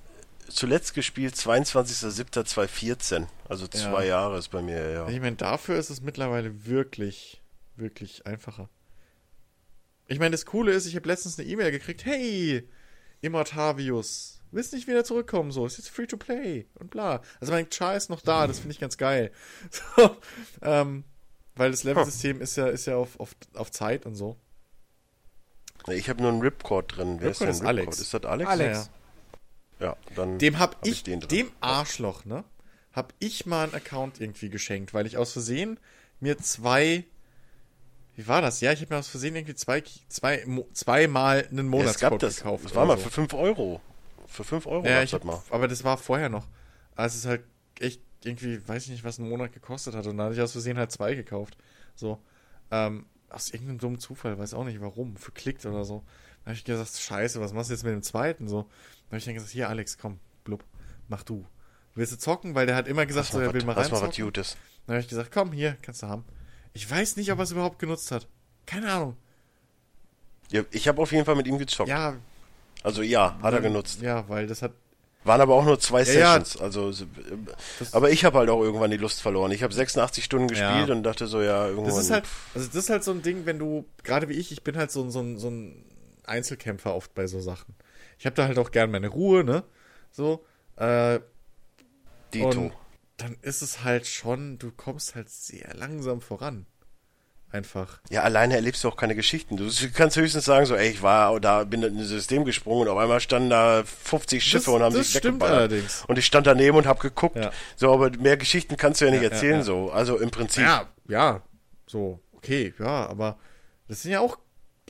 zuletzt 0.48 0.94
gespielt 0.94 1.36
22.07.2014. 1.36 3.28
Also 3.50 3.68
zwei 3.68 4.06
Jahre 4.06 4.38
ist 4.38 4.50
bei 4.50 4.62
mir, 4.62 4.92
ja. 4.92 5.08
Ich 5.10 5.20
meine, 5.20 5.36
dafür 5.36 5.78
ist 5.78 5.90
es 5.90 6.02
mittlerweile 6.02 6.66
wirklich, 6.66 7.42
wirklich 7.76 8.26
einfacher. 8.26 8.70
Ich 10.14 10.20
meine, 10.20 10.32
das 10.32 10.46
Coole 10.46 10.72
ist, 10.74 10.86
ich 10.86 10.96
habe 10.96 11.08
letztens 11.08 11.40
eine 11.40 11.48
E-Mail 11.48 11.72
gekriegt, 11.72 12.06
hey, 12.06 12.70
Immortavius, 13.22 14.42
willst 14.52 14.72
nicht 14.72 14.88
wieder 14.88 15.04
zurückkommen, 15.04 15.52
so, 15.52 15.66
ist 15.66 15.78
jetzt 15.78 15.90
free 15.90 16.06
to 16.06 16.18
play 16.18 16.68
und 16.76 16.92
bla. 16.92 17.24
Also 17.40 17.52
mein 17.52 17.68
Char 17.72 17.96
ist 17.96 18.12
noch 18.12 18.22
da, 18.22 18.46
das 18.46 18.60
finde 18.60 18.74
ich 18.74 18.80
ganz 18.80 18.98
geil. 18.98 19.32
So, 19.98 20.16
ähm, 20.62 21.04
weil 21.56 21.72
das 21.72 21.84
Level-System 21.84 22.42
ist 22.42 22.58
ja, 22.58 22.68
ist 22.68 22.86
ja 22.86 22.96
auf, 22.96 23.20
auf, 23.20 23.36
auf 23.56 23.72
Zeit 23.72 24.06
und 24.06 24.14
so. 24.14 24.38
Ich 25.88 26.10
habe 26.10 26.22
nur 26.22 26.32
einen 26.32 26.42
Ripcord 26.42 26.96
drin. 26.96 27.16
Wer 27.20 27.30
Ripcord 27.30 27.32
ist 27.32 27.40
denn 27.40 27.50
ist 27.50 27.56
Ripcord? 27.62 27.68
Alex. 27.70 28.00
Ist 28.00 28.14
das 28.14 28.26
Alex? 28.26 28.50
Alex. 28.52 28.90
Ja, 29.80 29.86
Ja, 29.88 29.98
dann 30.16 30.38
Dem 30.38 30.60
hab, 30.60 30.76
hab 30.76 30.88
ich, 30.88 31.02
den 31.02 31.22
drin. 31.22 31.30
dem 31.30 31.52
Arschloch, 31.60 32.26
ne, 32.26 32.44
hab 32.92 33.16
ich 33.18 33.48
mal 33.48 33.64
einen 33.64 33.74
Account 33.74 34.22
irgendwie 34.22 34.50
geschenkt, 34.50 34.94
weil 34.94 35.08
ich 35.08 35.18
aus 35.18 35.34
Versehen 35.34 35.80
mir 36.20 36.38
zwei, 36.38 37.06
wie 38.16 38.28
war 38.28 38.42
das? 38.42 38.62
Ja, 38.62 38.72
ich 38.72 38.82
habe 38.82 38.94
mir 38.94 39.00
aus 39.00 39.08
Versehen 39.08 39.36
irgendwie 39.36 39.56
zwei, 39.56 39.84
zwei, 40.08 40.46
zweimal 40.74 41.48
einen 41.50 41.58
Ja, 41.58 41.64
Monatscode 41.64 42.22
das. 42.24 42.38
gekauft. 42.38 42.66
Das 42.66 42.76
war 42.76 42.86
mal 42.86 42.98
so. 42.98 43.04
für 43.06 43.12
5 43.12 43.34
Euro. 43.34 43.82
Für 44.28 44.44
5 44.44 44.66
Euro 44.68 44.86
Ja, 44.86 45.02
ich 45.04 45.12
das 45.12 45.20
hab, 45.22 45.26
mal. 45.26 45.42
aber 45.50 45.68
das 45.68 45.84
war 45.84 45.98
vorher 45.98 46.30
noch. 46.30 46.48
Also 46.96 47.14
es 47.16 47.20
ist 47.24 47.26
halt 47.30 47.44
echt 47.80 48.02
irgendwie, 48.24 48.66
weiß 48.68 48.84
ich 48.86 48.90
nicht, 48.92 49.04
was 49.04 49.18
ein 49.20 49.28
Monat 49.30 49.52
gekostet 49.54 49.96
hat. 49.96 50.06
Und 50.08 50.18
da 50.18 50.26
hatte 50.26 50.36
ich 50.36 50.42
aus 50.42 50.52
Versehen 50.54 50.78
halt 50.78 50.92
zwei 50.92 51.14
gekauft. 51.16 51.58
So. 51.96 52.20
Ähm, 52.72 53.06
aus 53.30 53.50
irgendeinem 53.52 53.80
dummen 53.80 54.00
Zufall, 54.00 54.38
weiß 54.38 54.54
auch 54.54 54.64
nicht 54.64 54.80
warum. 54.80 55.18
Für 55.18 55.32
klickt 55.32 55.66
oder 55.66 55.84
so. 55.86 56.04
Da 56.44 56.50
habe 56.50 56.54
ich 56.56 56.64
gesagt, 56.64 56.96
scheiße, 56.98 57.42
was 57.42 57.54
machst 57.54 57.70
du 57.70 57.74
jetzt 57.74 57.84
mit 57.84 57.94
dem 57.94 58.04
zweiten? 58.04 58.48
So. 58.48 58.62
Da 58.64 59.08
habe 59.10 59.18
ich 59.18 59.26
dann 59.26 59.34
gesagt, 59.34 59.52
hier, 59.52 59.70
Alex, 59.70 59.98
komm, 59.98 60.20
blub, 60.44 60.64
mach 61.08 61.24
du. 61.24 61.46
Willst 61.96 62.12
du 62.14 62.18
zocken? 62.18 62.54
Weil 62.56 62.66
der 62.68 62.76
hat 62.76 62.88
immer 62.88 63.06
gesagt, 63.06 63.28
so, 63.32 63.40
er 63.40 63.54
will 63.54 63.62
was- 63.62 63.66
mal 63.66 63.74
lass 63.76 63.90
mal 63.92 63.98
was 63.98 64.04
reinzocken. 64.04 64.26
Gutes. 64.26 64.58
Dann 64.86 64.96
habe 64.96 65.02
ich 65.02 65.08
gesagt, 65.10 65.32
komm, 65.32 65.52
hier, 65.52 65.78
kannst 65.82 66.02
du 66.04 66.08
haben. 66.08 66.24
Ich 66.74 66.90
weiß 66.90 67.18
nicht, 67.18 67.32
ob 67.32 67.40
er 67.40 67.44
es 67.44 67.52
überhaupt 67.52 67.80
genutzt 67.80 68.12
hat. 68.12 68.28
Keine 68.66 68.92
Ahnung. 68.92 69.18
Ja, 70.52 70.64
ich 70.72 70.88
habe 70.88 71.02
auf 71.02 71.12
jeden 71.12 71.26
Fall 71.26 71.36
mit 71.36 71.48
ihm 71.48 71.58
gezockt. 71.58 71.90
Ja, 71.90 72.16
Also 72.84 73.02
ja, 73.02 73.38
hat 73.42 73.54
er 73.54 73.62
genutzt. 73.62 74.02
Ja, 74.02 74.28
weil 74.30 74.48
das 74.48 74.62
hat 74.62 74.72
Waren 75.26 75.40
aber 75.40 75.54
auch 75.56 75.64
nur 75.64 75.80
zwei 75.80 76.04
Ja, 76.04 76.14
ja. 76.14 76.34
Sessions. 76.34 76.58
Also, 76.60 76.92
so, 76.92 77.06
äh, 77.06 77.08
aber 77.94 78.10
ich 78.12 78.26
habe 78.26 78.40
halt 78.40 78.50
auch 78.50 78.62
irgendwann 78.62 78.92
die 78.92 78.98
Lust 78.98 79.22
verloren. 79.22 79.52
Ich 79.52 79.64
habe 79.64 79.74
86 79.74 80.22
Stunden 80.26 80.50
gespielt 80.50 80.90
Ja. 80.90 80.94
und 80.94 81.04
dachte 81.04 81.28
so, 81.28 81.42
ja, 81.42 81.66
irgendwann. 81.68 81.96
Das 81.96 82.04
ist 82.04 82.12
halt, 82.12 82.26
also 82.54 82.68
das 82.68 82.76
ist 82.76 82.90
halt 82.90 83.06
so 83.06 83.12
ein 83.12 83.22
Ding, 83.22 83.46
wenn 83.46 83.58
du, 83.58 83.86
gerade 84.04 84.28
wie 84.28 84.34
ich, 84.34 84.52
ich 84.52 84.64
bin 84.66 84.76
halt 84.76 84.92
so, 84.92 85.02
ein- 85.02 85.12
so, 85.12 85.38
so 85.38 85.50
ein 85.50 85.86
Einzelkämpfer 86.26 86.94
oft 86.94 87.14
bei 87.16 87.26
so 87.28 87.40
Sachen. 87.40 87.74
Ich 88.20 88.26
habe 88.26 88.36
da 88.36 88.48
halt 88.48 88.58
auch 88.60 88.72
gern 88.72 88.92
meine 88.92 89.08
Ruhe, 89.08 89.46
ne? 89.46 89.64
So, 90.12 90.44
äh, 90.76 91.20
Dito. 92.34 92.48
und 92.50 92.74
dann 93.24 93.38
ist 93.42 93.62
es 93.62 93.84
halt 93.84 94.06
schon, 94.06 94.60
du 94.60 94.72
kommst 94.72 95.16
halt 95.16 95.30
sehr 95.30 95.74
langsam 95.74 96.20
voran. 96.22 96.66
einfach. 97.52 98.00
Ja, 98.10 98.24
alleine 98.24 98.56
erlebst 98.56 98.84
du 98.84 98.88
auch 98.90 98.98
keine 98.98 99.14
Geschichten. 99.16 99.58
Du 99.58 99.70
kannst 99.94 100.18
höchstens 100.18 100.46
sagen, 100.46 100.66
so, 100.66 100.76
ey, 100.76 100.90
ich 100.90 101.04
war 101.04 101.40
da, 101.40 101.64
bin 101.64 101.84
in 101.84 101.98
ein 102.00 102.04
System 102.06 102.46
gesprungen 102.46 102.82
und 102.84 102.88
auf 102.90 102.98
einmal 102.98 103.20
standen 103.20 103.52
da 103.52 103.84
50 103.86 104.44
Schiffe 104.44 104.66
Das- 104.66 104.74
und 104.74 104.82
haben 104.82 104.96
das 104.96 105.06
sich 105.08 105.18
stimmt 105.20 105.36
weggeballert. 105.42 105.72
allerdings. 105.72 106.04
Und 106.08 106.18
ich 106.18 106.26
stand 106.26 106.48
daneben 106.48 106.76
und 106.78 106.88
hab 106.88 107.00
geguckt. 107.00 107.36
Ja. 107.36 107.52
So, 107.76 107.94
aber 107.94 108.10
mehr 108.18 108.38
Geschichten 108.38 108.76
kannst 108.76 109.02
du 109.02 109.06
ja 109.06 109.12
nicht 109.12 109.22
Ja, 109.24 109.30
erzählen, 109.30 109.58
ja. 109.58 109.64
so. 109.64 109.92
Also 109.92 110.18
im 110.18 110.32
Prinzip. 110.32 110.64
Ja, 110.64 110.90
ja, 111.08 111.44
so, 111.86 112.20
okay, 112.34 112.74
ja, 112.80 113.06
aber 113.08 113.38
das 113.88 114.02
sind 114.02 114.12
ja 114.14 114.20
auch 114.20 114.40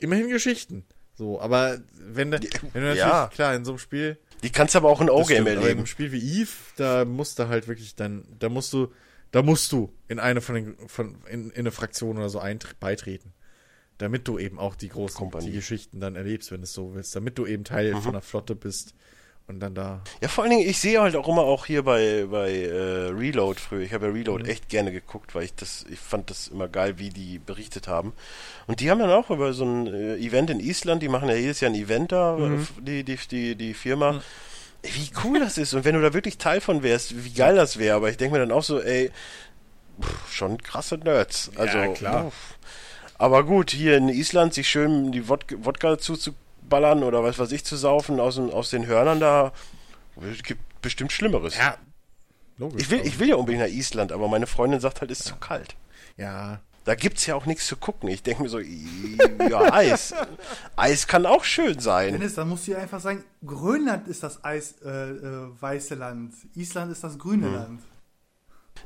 immerhin 0.00 0.28
Geschichten. 0.30 0.86
So, 1.16 1.40
aber 1.40 1.78
wenn 1.92 2.30
du, 2.32 2.38
wenn 2.72 2.82
du 2.82 2.94
natürlich, 2.94 3.30
klar, 3.34 3.54
in 3.54 3.64
so 3.66 3.72
einem 3.72 3.78
Spiel, 3.78 4.18
Die 4.44 4.50
kannst 4.50 4.74
du 4.74 4.78
aber 4.78 4.88
auch 4.90 5.00
in 5.00 5.10
O-Game 5.10 5.24
stimmt, 5.24 5.40
aber 5.48 5.50
erleben. 5.62 5.78
einem 5.80 5.86
Spiel 5.86 6.12
wie 6.12 6.40
Eve, 6.42 6.50
da 6.76 7.04
musst 7.04 7.38
du 7.38 7.48
halt 7.48 7.66
wirklich 7.66 7.96
dann, 7.96 8.24
da 8.38 8.48
musst 8.48 8.72
du, 8.72 8.92
da 9.32 9.42
musst 9.42 9.72
du 9.72 9.92
in 10.06 10.20
eine 10.20 10.40
von 10.40 10.54
den, 10.54 10.76
von, 10.88 11.16
in, 11.28 11.50
in 11.50 11.56
eine 11.60 11.72
Fraktion 11.72 12.16
oder 12.18 12.28
so 12.28 12.40
beitreten. 12.78 13.32
Damit 13.98 14.26
du 14.28 14.38
eben 14.38 14.58
auch 14.58 14.74
die 14.76 14.88
großen, 14.88 15.16
Kompanie. 15.18 15.46
die 15.46 15.52
Geschichten 15.52 15.98
dann 16.00 16.14
erlebst, 16.16 16.50
wenn 16.50 16.58
du 16.60 16.64
es 16.64 16.72
so 16.72 16.94
willst. 16.94 17.14
Damit 17.16 17.38
du 17.38 17.46
eben 17.46 17.64
Teil 17.64 17.94
Mhm. 17.94 18.02
von 18.02 18.10
einer 18.12 18.22
Flotte 18.22 18.54
bist 18.54 18.94
und 19.46 19.60
dann 19.60 19.74
da. 19.74 20.00
Ja, 20.22 20.28
vor 20.28 20.44
allen 20.44 20.50
Dingen, 20.52 20.68
ich 20.68 20.78
sehe 20.78 21.00
halt 21.00 21.16
auch 21.16 21.28
immer 21.28 21.42
auch 21.42 21.66
hier 21.66 21.82
bei, 21.82 22.26
bei 22.30 22.50
äh, 22.50 23.08
Reload 23.10 23.60
früher. 23.60 23.80
Ich 23.82 23.92
habe 23.92 24.06
ja 24.06 24.12
Reload 24.12 24.44
Mhm. 24.44 24.48
echt 24.50 24.68
gerne 24.70 24.90
geguckt, 24.90 25.34
weil 25.34 25.44
ich 25.44 25.54
das, 25.54 25.84
ich 25.90 25.98
fand 25.98 26.30
das 26.30 26.48
immer 26.48 26.66
geil, 26.68 26.98
wie 26.98 27.10
die 27.10 27.38
berichtet 27.38 27.86
haben. 27.86 28.12
Und 28.66 28.80
die 28.80 28.90
haben 28.90 28.98
dann 29.00 29.10
auch 29.10 29.28
über 29.30 29.52
so 29.52 29.64
ein 29.64 29.86
äh, 29.86 30.16
Event 30.16 30.48
in 30.50 30.60
Island, 30.60 31.02
die 31.02 31.08
machen 31.08 31.28
ja 31.28 31.34
jedes 31.34 31.60
Jahr 31.60 31.70
ein 31.70 31.74
Event 31.76 32.12
da, 32.12 32.36
Mhm. 32.36 32.62
äh, 32.62 32.82
die, 32.82 33.04
die, 33.04 33.18
die, 33.30 33.54
die 33.56 33.74
Firma. 33.74 34.22
Ey, 34.82 34.90
Wie 34.94 35.10
cool 35.24 35.40
das 35.40 35.58
ist. 35.58 35.74
Und 35.74 35.84
wenn 35.84 35.94
du 35.94 36.00
da 36.02 36.12
wirklich 36.14 36.38
Teil 36.38 36.60
von 36.60 36.82
wärst, 36.82 37.24
wie 37.24 37.30
geil 37.32 37.54
das 37.56 37.78
wäre. 37.78 37.96
Aber 37.96 38.08
ich 38.10 38.16
denke 38.16 38.34
mir 38.34 38.40
dann 38.46 38.52
auch 38.52 38.62
so, 38.64 38.80
ey, 38.80 39.10
pff, 40.00 40.32
schon 40.32 40.58
krasse 40.58 40.96
Nerds. 40.98 41.50
Also, 41.56 41.76
Ja, 41.78 41.88
klar. 41.88 42.26
uff. 42.26 42.58
Aber 43.18 43.44
gut, 43.44 43.70
hier 43.70 43.96
in 43.96 44.08
Island 44.08 44.54
sich 44.54 44.68
schön 44.68 45.12
die 45.12 45.28
Wodka, 45.28 45.54
Wodka 45.60 45.98
zuzuballern 46.64 47.02
oder 47.02 47.22
was 47.22 47.38
weiß 47.38 47.52
ich 47.52 47.64
zu 47.64 47.76
saufen 47.76 48.20
aus, 48.20 48.36
den- 48.36 48.52
aus 48.52 48.70
den 48.70 48.86
Hörnern 48.86 49.20
da, 49.20 49.52
es 50.32 50.42
gibt 50.42 50.60
bestimmt 50.82 51.12
Schlimmeres. 51.12 51.56
Ja, 51.56 51.76
logisch. 52.58 52.82
Ich 52.82 52.90
will, 52.90 53.00
ich 53.04 53.18
will 53.18 53.28
ja 53.28 53.36
unbedingt 53.36 53.62
nach 53.62 53.70
Island, 53.70 54.12
aber 54.12 54.28
meine 54.28 54.46
Freundin 54.46 54.80
sagt 54.80 55.00
halt, 55.00 55.10
es 55.10 55.20
ist 55.20 55.26
zu 55.28 55.36
kalt. 55.36 55.76
ja, 56.16 56.60
Da 56.84 56.94
gibt's 56.94 57.24
ja 57.26 57.34
auch 57.34 57.46
nichts 57.46 57.66
zu 57.66 57.76
gucken. 57.76 58.10
Ich 58.10 58.22
denke 58.22 58.42
mir 58.42 58.48
so, 58.50 58.58
ja, 58.60 59.72
Eis. 59.72 60.14
Eis 60.76 61.06
kann 61.06 61.24
auch 61.24 61.42
schön 61.44 61.78
sein. 61.80 62.12
Dennis, 62.12 62.34
dann 62.34 62.46
musst 62.48 62.66
du 62.66 62.72
dir 62.72 62.78
einfach 62.78 63.00
sagen, 63.00 63.24
Grönland 63.44 64.06
ist 64.06 64.22
das 64.22 64.44
Eis, 64.44 64.74
äh, 64.84 64.90
äh, 64.90 65.48
weiße 65.60 65.94
Land. 65.94 66.34
Island 66.54 66.92
ist 66.92 67.02
das 67.02 67.18
grüne 67.18 67.46
Hm. 67.46 67.54
Land. 67.54 67.80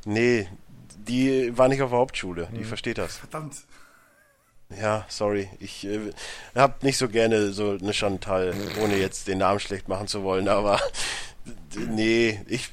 Nee, 0.04 0.48
die 0.96 1.56
war 1.58 1.66
nicht 1.68 1.82
auf 1.82 1.90
der 1.90 1.98
Hauptschule. 1.98 2.48
Hm. 2.48 2.54
Die 2.58 2.64
versteht 2.64 2.98
das. 2.98 3.16
Verdammt. 3.16 3.56
Ja, 4.80 5.06
sorry. 5.08 5.48
Ich 5.60 5.86
äh, 5.86 6.10
hab 6.54 6.82
nicht 6.82 6.98
so 6.98 7.08
gerne 7.08 7.52
so 7.52 7.72
eine 7.80 7.94
Chantal, 7.94 8.54
ohne 8.82 8.96
jetzt 8.96 9.26
den 9.28 9.38
Namen 9.38 9.60
schlecht 9.60 9.88
machen 9.88 10.08
zu 10.08 10.22
wollen, 10.22 10.48
aber 10.48 10.78
nee, 11.90 12.40
ich 12.48 12.70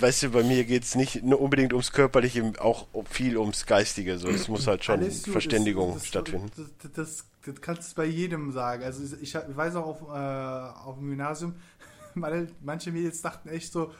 weißt 0.00 0.24
du, 0.24 0.30
bei 0.30 0.42
mir 0.42 0.64
geht's 0.64 0.94
nicht 0.94 1.22
nur 1.22 1.40
unbedingt 1.40 1.72
ums 1.72 1.92
Körperliche, 1.92 2.52
auch 2.58 2.86
viel 3.08 3.38
ums 3.38 3.64
Geistige. 3.64 4.18
So, 4.18 4.28
es 4.28 4.48
muss 4.48 4.66
halt 4.66 4.84
schon 4.84 5.00
gut, 5.00 5.12
Verständigung 5.12 5.92
das- 5.94 6.02
das- 6.02 6.08
stattfinden. 6.08 6.50
Das, 6.82 6.92
das, 6.92 7.24
das 7.46 7.60
kannst 7.62 7.92
du 7.92 7.96
bei 7.96 8.04
jedem 8.06 8.50
sagen. 8.52 8.82
Also 8.82 9.02
ich, 9.04 9.34
ich 9.34 9.56
weiß 9.56 9.76
auch 9.76 9.86
auf, 9.86 10.02
äh, 10.02 10.84
auf 10.84 10.96
dem 10.98 11.08
Gymnasium, 11.08 11.54
meine, 12.14 12.48
manche 12.60 12.90
Mädels 12.92 13.22
dachten 13.22 13.48
echt 13.48 13.72
so, 13.72 13.92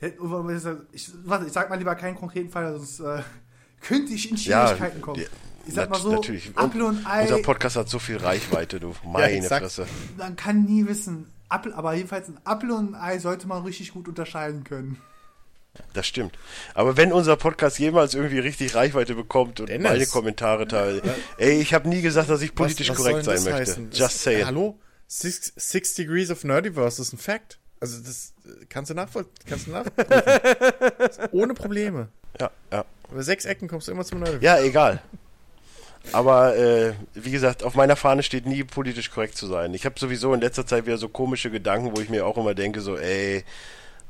ich, 0.00 1.10
warte, 1.24 1.46
ich 1.46 1.52
sag 1.52 1.70
mal 1.70 1.76
lieber 1.76 1.94
keinen 1.94 2.16
konkreten 2.16 2.50
Fall, 2.50 2.72
sonst 2.76 2.98
äh, 3.00 3.22
könnte 3.80 4.12
ich 4.12 4.28
in 4.30 4.36
Ja, 4.36 4.66
Schwierigkeiten 4.66 5.00
kommen. 5.00 5.24
Ich 5.66 5.74
sag 5.74 5.90
mal 5.90 6.00
so, 6.00 6.12
natürlich. 6.12 6.50
Apfel 6.56 6.82
und 6.82 7.06
Ei, 7.06 7.22
Unser 7.22 7.38
Podcast 7.42 7.76
hat 7.76 7.88
so 7.88 7.98
viel 7.98 8.16
Reichweite, 8.16 8.80
du. 8.80 8.94
Meine 9.04 9.42
sag's. 9.42 9.76
Fresse. 9.76 9.86
man 10.18 10.36
kann 10.36 10.64
nie 10.64 10.86
wissen, 10.86 11.30
Apfel, 11.48 11.72
aber 11.74 11.94
jedenfalls 11.94 12.28
ein 12.28 12.38
Apfel 12.44 12.70
und 12.72 12.94
ein 12.94 13.00
Ei 13.00 13.18
sollte 13.18 13.46
man 13.46 13.62
richtig 13.64 13.92
gut 13.92 14.08
unterscheiden 14.08 14.64
können. 14.64 14.98
Das 15.94 16.06
stimmt. 16.06 16.38
Aber 16.74 16.96
wenn 16.98 17.12
unser 17.12 17.36
Podcast 17.36 17.78
jemals 17.78 18.12
irgendwie 18.14 18.38
richtig 18.40 18.74
Reichweite 18.74 19.14
bekommt 19.14 19.58
und 19.60 19.68
Dennis. 19.70 19.90
meine 19.90 20.06
Kommentare 20.06 20.68
teilen, 20.68 21.00
ey, 21.38 21.60
ich 21.60 21.72
habe 21.72 21.88
nie 21.88 22.02
gesagt, 22.02 22.28
dass 22.28 22.42
ich 22.42 22.54
politisch 22.54 22.90
Was- 22.90 22.98
was 22.98 23.04
korrekt 23.06 23.24
sein 23.24 23.36
möchte. 23.42 23.54
heißen? 23.54 23.84
Just 23.86 24.00
Das- 24.00 24.22
saying. 24.22 24.46
Hallo? 24.46 24.78
Six, 25.06 25.52
six 25.56 25.94
Degrees 25.94 26.30
of 26.30 26.44
Nerdiverse 26.44 27.00
ist 27.00 27.12
ein 27.12 27.18
Fact. 27.18 27.58
Also 27.80 27.98
das 28.00 28.32
äh, 28.44 28.64
kannst 28.68 28.90
du 28.90 28.94
nachvollziehen. 28.94 29.32
Kannst 29.46 29.66
du 29.66 29.70
nachprüfen. 29.72 31.28
Ohne 31.32 31.54
Probleme. 31.54 32.08
Ja, 32.40 32.50
ja. 32.70 32.84
Über 33.10 33.22
sechs 33.22 33.44
Ecken 33.44 33.68
kommst 33.68 33.88
du 33.88 33.92
immer 33.92 34.04
zum 34.04 34.18
Nerdiverse. 34.20 34.44
Ja, 34.44 34.58
egal. 34.60 35.02
Aber 36.10 36.56
äh, 36.56 36.94
wie 37.14 37.30
gesagt, 37.30 37.62
auf 37.62 37.74
meiner 37.74 37.96
Fahne 37.96 38.22
steht 38.22 38.44
nie 38.44 38.64
politisch 38.64 39.10
korrekt 39.10 39.36
zu 39.36 39.46
sein. 39.46 39.72
Ich 39.72 39.86
habe 39.86 39.98
sowieso 39.98 40.34
in 40.34 40.40
letzter 40.40 40.66
Zeit 40.66 40.86
wieder 40.86 40.98
so 40.98 41.08
komische 41.08 41.50
Gedanken, 41.50 41.96
wo 41.96 42.00
ich 42.00 42.10
mir 42.10 42.26
auch 42.26 42.36
immer 42.36 42.54
denke, 42.54 42.80
so, 42.80 42.96
ey, 42.96 43.44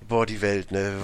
boah, 0.08 0.24
die 0.24 0.40
Welt, 0.40 0.72
ne? 0.72 0.94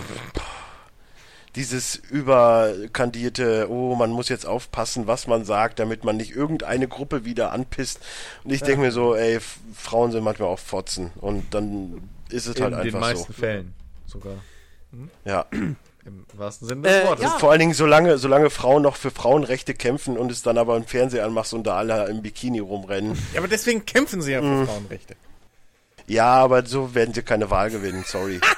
Dieses 1.56 1.96
überkandierte, 1.96 3.68
oh, 3.70 3.94
man 3.96 4.10
muss 4.10 4.28
jetzt 4.28 4.46
aufpassen, 4.46 5.06
was 5.06 5.26
man 5.26 5.44
sagt, 5.44 5.78
damit 5.78 6.04
man 6.04 6.16
nicht 6.16 6.34
irgendeine 6.34 6.88
Gruppe 6.88 7.24
wieder 7.24 7.52
anpisst. 7.52 8.00
Und 8.44 8.52
ich 8.52 8.62
denke 8.62 8.80
mir 8.80 8.92
so, 8.92 9.14
ey, 9.14 9.40
Frauen 9.74 10.12
sind 10.12 10.24
manchmal 10.24 10.48
auch 10.48 10.58
Fotzen. 10.58 11.10
Und 11.16 11.54
dann 11.54 12.08
ist 12.30 12.46
es 12.46 12.60
halt 12.60 12.72
In 12.72 12.78
den 12.78 12.86
einfach 12.86 13.00
meisten 13.00 13.32
so. 13.32 13.40
Fällen 13.40 13.74
sogar. 14.06 14.36
Ja. 15.24 15.46
Im 16.08 16.24
wahrsten 16.34 16.66
Sinne 16.68 16.82
des 16.82 16.92
Äh, 16.92 17.06
Wortes. 17.06 17.22
ja. 17.24 17.38
Vor 17.38 17.50
allen 17.50 17.60
Dingen, 17.60 17.74
solange, 17.74 18.18
solange 18.18 18.50
Frauen 18.50 18.82
noch 18.82 18.96
für 18.96 19.10
Frauenrechte 19.10 19.74
kämpfen 19.74 20.16
und 20.16 20.32
es 20.32 20.42
dann 20.42 20.56
aber 20.58 20.76
im 20.76 20.84
Fernseher 20.84 21.24
anmachst 21.24 21.52
und 21.54 21.64
da 21.66 21.76
alle 21.76 22.08
im 22.08 22.22
Bikini 22.22 22.58
rumrennen. 22.60 23.16
Ja, 23.32 23.40
aber 23.40 23.48
deswegen 23.48 23.84
kämpfen 23.86 24.22
sie 24.22 24.32
ja 24.32 24.40
für 24.40 24.66
Frauenrechte. 24.66 25.16
Ja, 26.06 26.32
aber 26.34 26.64
so 26.64 26.94
werden 26.94 27.12
sie 27.14 27.22
keine 27.22 27.50
Wahl 27.50 27.70
gewinnen, 27.70 28.04
sorry. 28.06 28.40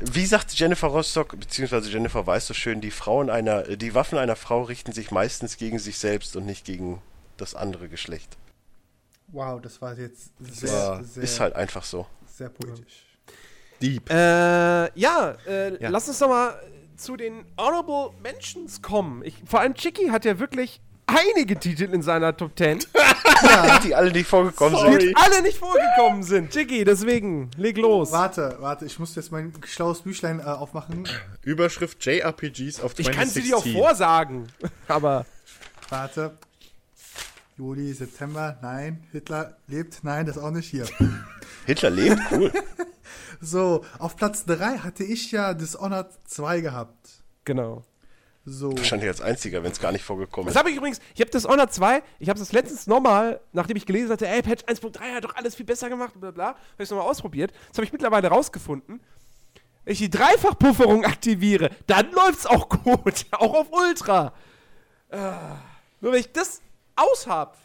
Wie 0.00 0.26
sagt 0.26 0.52
Jennifer 0.54 0.86
Rostock, 0.88 1.38
beziehungsweise 1.38 1.90
Jennifer 1.90 2.24
weiß 2.26 2.46
so 2.46 2.54
schön, 2.54 2.80
die 2.80 2.90
Frauen 2.92 3.30
einer, 3.30 3.62
die 3.76 3.94
Waffen 3.94 4.16
einer 4.16 4.36
Frau 4.36 4.62
richten 4.62 4.92
sich 4.92 5.10
meistens 5.10 5.56
gegen 5.56 5.78
sich 5.80 5.98
selbst 5.98 6.36
und 6.36 6.46
nicht 6.46 6.64
gegen 6.64 7.02
das 7.36 7.54
andere 7.56 7.88
Geschlecht. 7.88 8.36
Wow, 9.28 9.60
das 9.60 9.82
war 9.82 9.98
jetzt 9.98 10.30
sehr, 10.38 10.70
war- 10.72 11.04
sehr, 11.04 11.22
Ist 11.22 11.40
halt 11.40 11.54
einfach 11.56 11.84
so. 11.84 12.06
sehr 12.26 12.48
poetisch. 12.48 13.04
Deep. 13.80 14.10
Äh, 14.10 14.14
ja, 14.98 15.34
äh, 15.46 15.82
Ja. 15.82 15.88
lass 15.90 16.08
uns 16.08 16.18
doch 16.18 16.28
mal 16.28 16.54
zu 16.96 17.16
den 17.16 17.44
Honorable 17.56 18.10
Mentions 18.22 18.82
kommen. 18.82 19.22
Ich, 19.24 19.36
vor 19.46 19.60
allem 19.60 19.74
Chicky 19.74 20.08
hat 20.08 20.24
ja 20.24 20.38
wirklich 20.38 20.80
einige 21.06 21.58
Titel 21.58 21.84
in 21.94 22.02
seiner 22.02 22.36
Top 22.36 22.52
10, 22.58 22.80
Die 23.84 23.94
alle 23.94 24.10
nicht 24.10 24.26
vorgekommen 24.28 24.74
Sorry. 24.76 24.90
sind. 24.92 25.02
die 25.04 25.16
alle 25.16 25.42
nicht 25.42 25.56
vorgekommen 25.58 26.22
sind. 26.24 26.50
Chicky, 26.50 26.84
deswegen, 26.84 27.50
leg 27.56 27.78
los. 27.78 28.10
Warte, 28.12 28.56
warte, 28.60 28.84
ich 28.84 28.98
muss 28.98 29.14
jetzt 29.14 29.30
mein 29.30 29.52
schlaues 29.64 30.00
Büchlein 30.02 30.40
äh, 30.40 30.42
aufmachen. 30.42 31.08
Überschrift 31.42 32.04
JRPGs 32.04 32.80
auf 32.80 32.94
2016. 32.94 33.00
Ich 33.04 33.10
kann 33.12 33.28
sie 33.28 33.42
dir 33.42 33.56
auch 33.56 33.66
vorsagen, 33.66 34.48
aber 34.88 35.24
Warte. 35.88 36.36
Juli, 37.58 37.92
September, 37.92 38.56
nein. 38.62 39.02
Hitler 39.10 39.56
lebt, 39.66 40.04
nein, 40.04 40.26
das 40.26 40.38
auch 40.38 40.50
nicht 40.52 40.70
hier. 40.70 40.86
Hitler 41.66 41.90
lebt, 41.90 42.20
cool. 42.32 42.52
So, 43.40 43.84
auf 44.00 44.16
Platz 44.16 44.44
3 44.46 44.78
hatte 44.78 45.04
ich 45.04 45.30
ja 45.30 45.54
Dishonored 45.54 46.08
2 46.26 46.60
gehabt. 46.60 47.08
genau. 47.44 47.84
So. 48.44 48.74
Wahrscheinlich 48.76 49.08
als 49.08 49.20
einziger, 49.20 49.62
wenn 49.62 49.72
es 49.72 49.78
gar 49.78 49.92
nicht 49.92 50.02
vorgekommen 50.04 50.46
Das 50.46 50.54
ist. 50.54 50.58
habe 50.58 50.70
ich 50.70 50.76
übrigens, 50.76 51.00
ich 51.14 51.20
habe 51.20 51.30
das 51.30 51.44
Honor 51.44 51.68
2, 51.68 52.02
ich 52.18 52.30
habe 52.30 52.38
das 52.38 52.52
letztens 52.52 52.86
nochmal, 52.86 53.40
nachdem 53.52 53.76
ich 53.76 53.84
gelesen 53.84 54.10
hatte, 54.10 54.26
ey, 54.26 54.40
Patch 54.40 54.64
1.3 54.64 55.14
hat 55.14 55.24
doch 55.24 55.36
alles 55.36 55.54
viel 55.54 55.66
besser 55.66 55.90
gemacht, 55.90 56.14
bla 56.18 56.30
bla, 56.30 56.46
habe 56.46 56.56
ich 56.78 56.84
es 56.84 56.90
nochmal 56.90 57.06
ausprobiert. 57.06 57.52
Das 57.68 57.76
habe 57.76 57.84
ich 57.84 57.92
mittlerweile 57.92 58.28
rausgefunden. 58.28 59.00
Wenn 59.84 59.92
ich 59.92 59.98
die 59.98 60.08
Dreifachpufferung 60.08 61.04
aktiviere, 61.04 61.68
dann 61.86 62.10
läuft's 62.12 62.46
auch 62.46 62.70
gut. 62.70 63.26
auch 63.32 63.52
auf 63.54 63.66
Ultra. 63.70 64.32
Ah. 65.10 65.56
Nur 66.00 66.12
wenn 66.12 66.20
ich 66.20 66.32
das 66.32 66.62
aushab, 66.98 67.56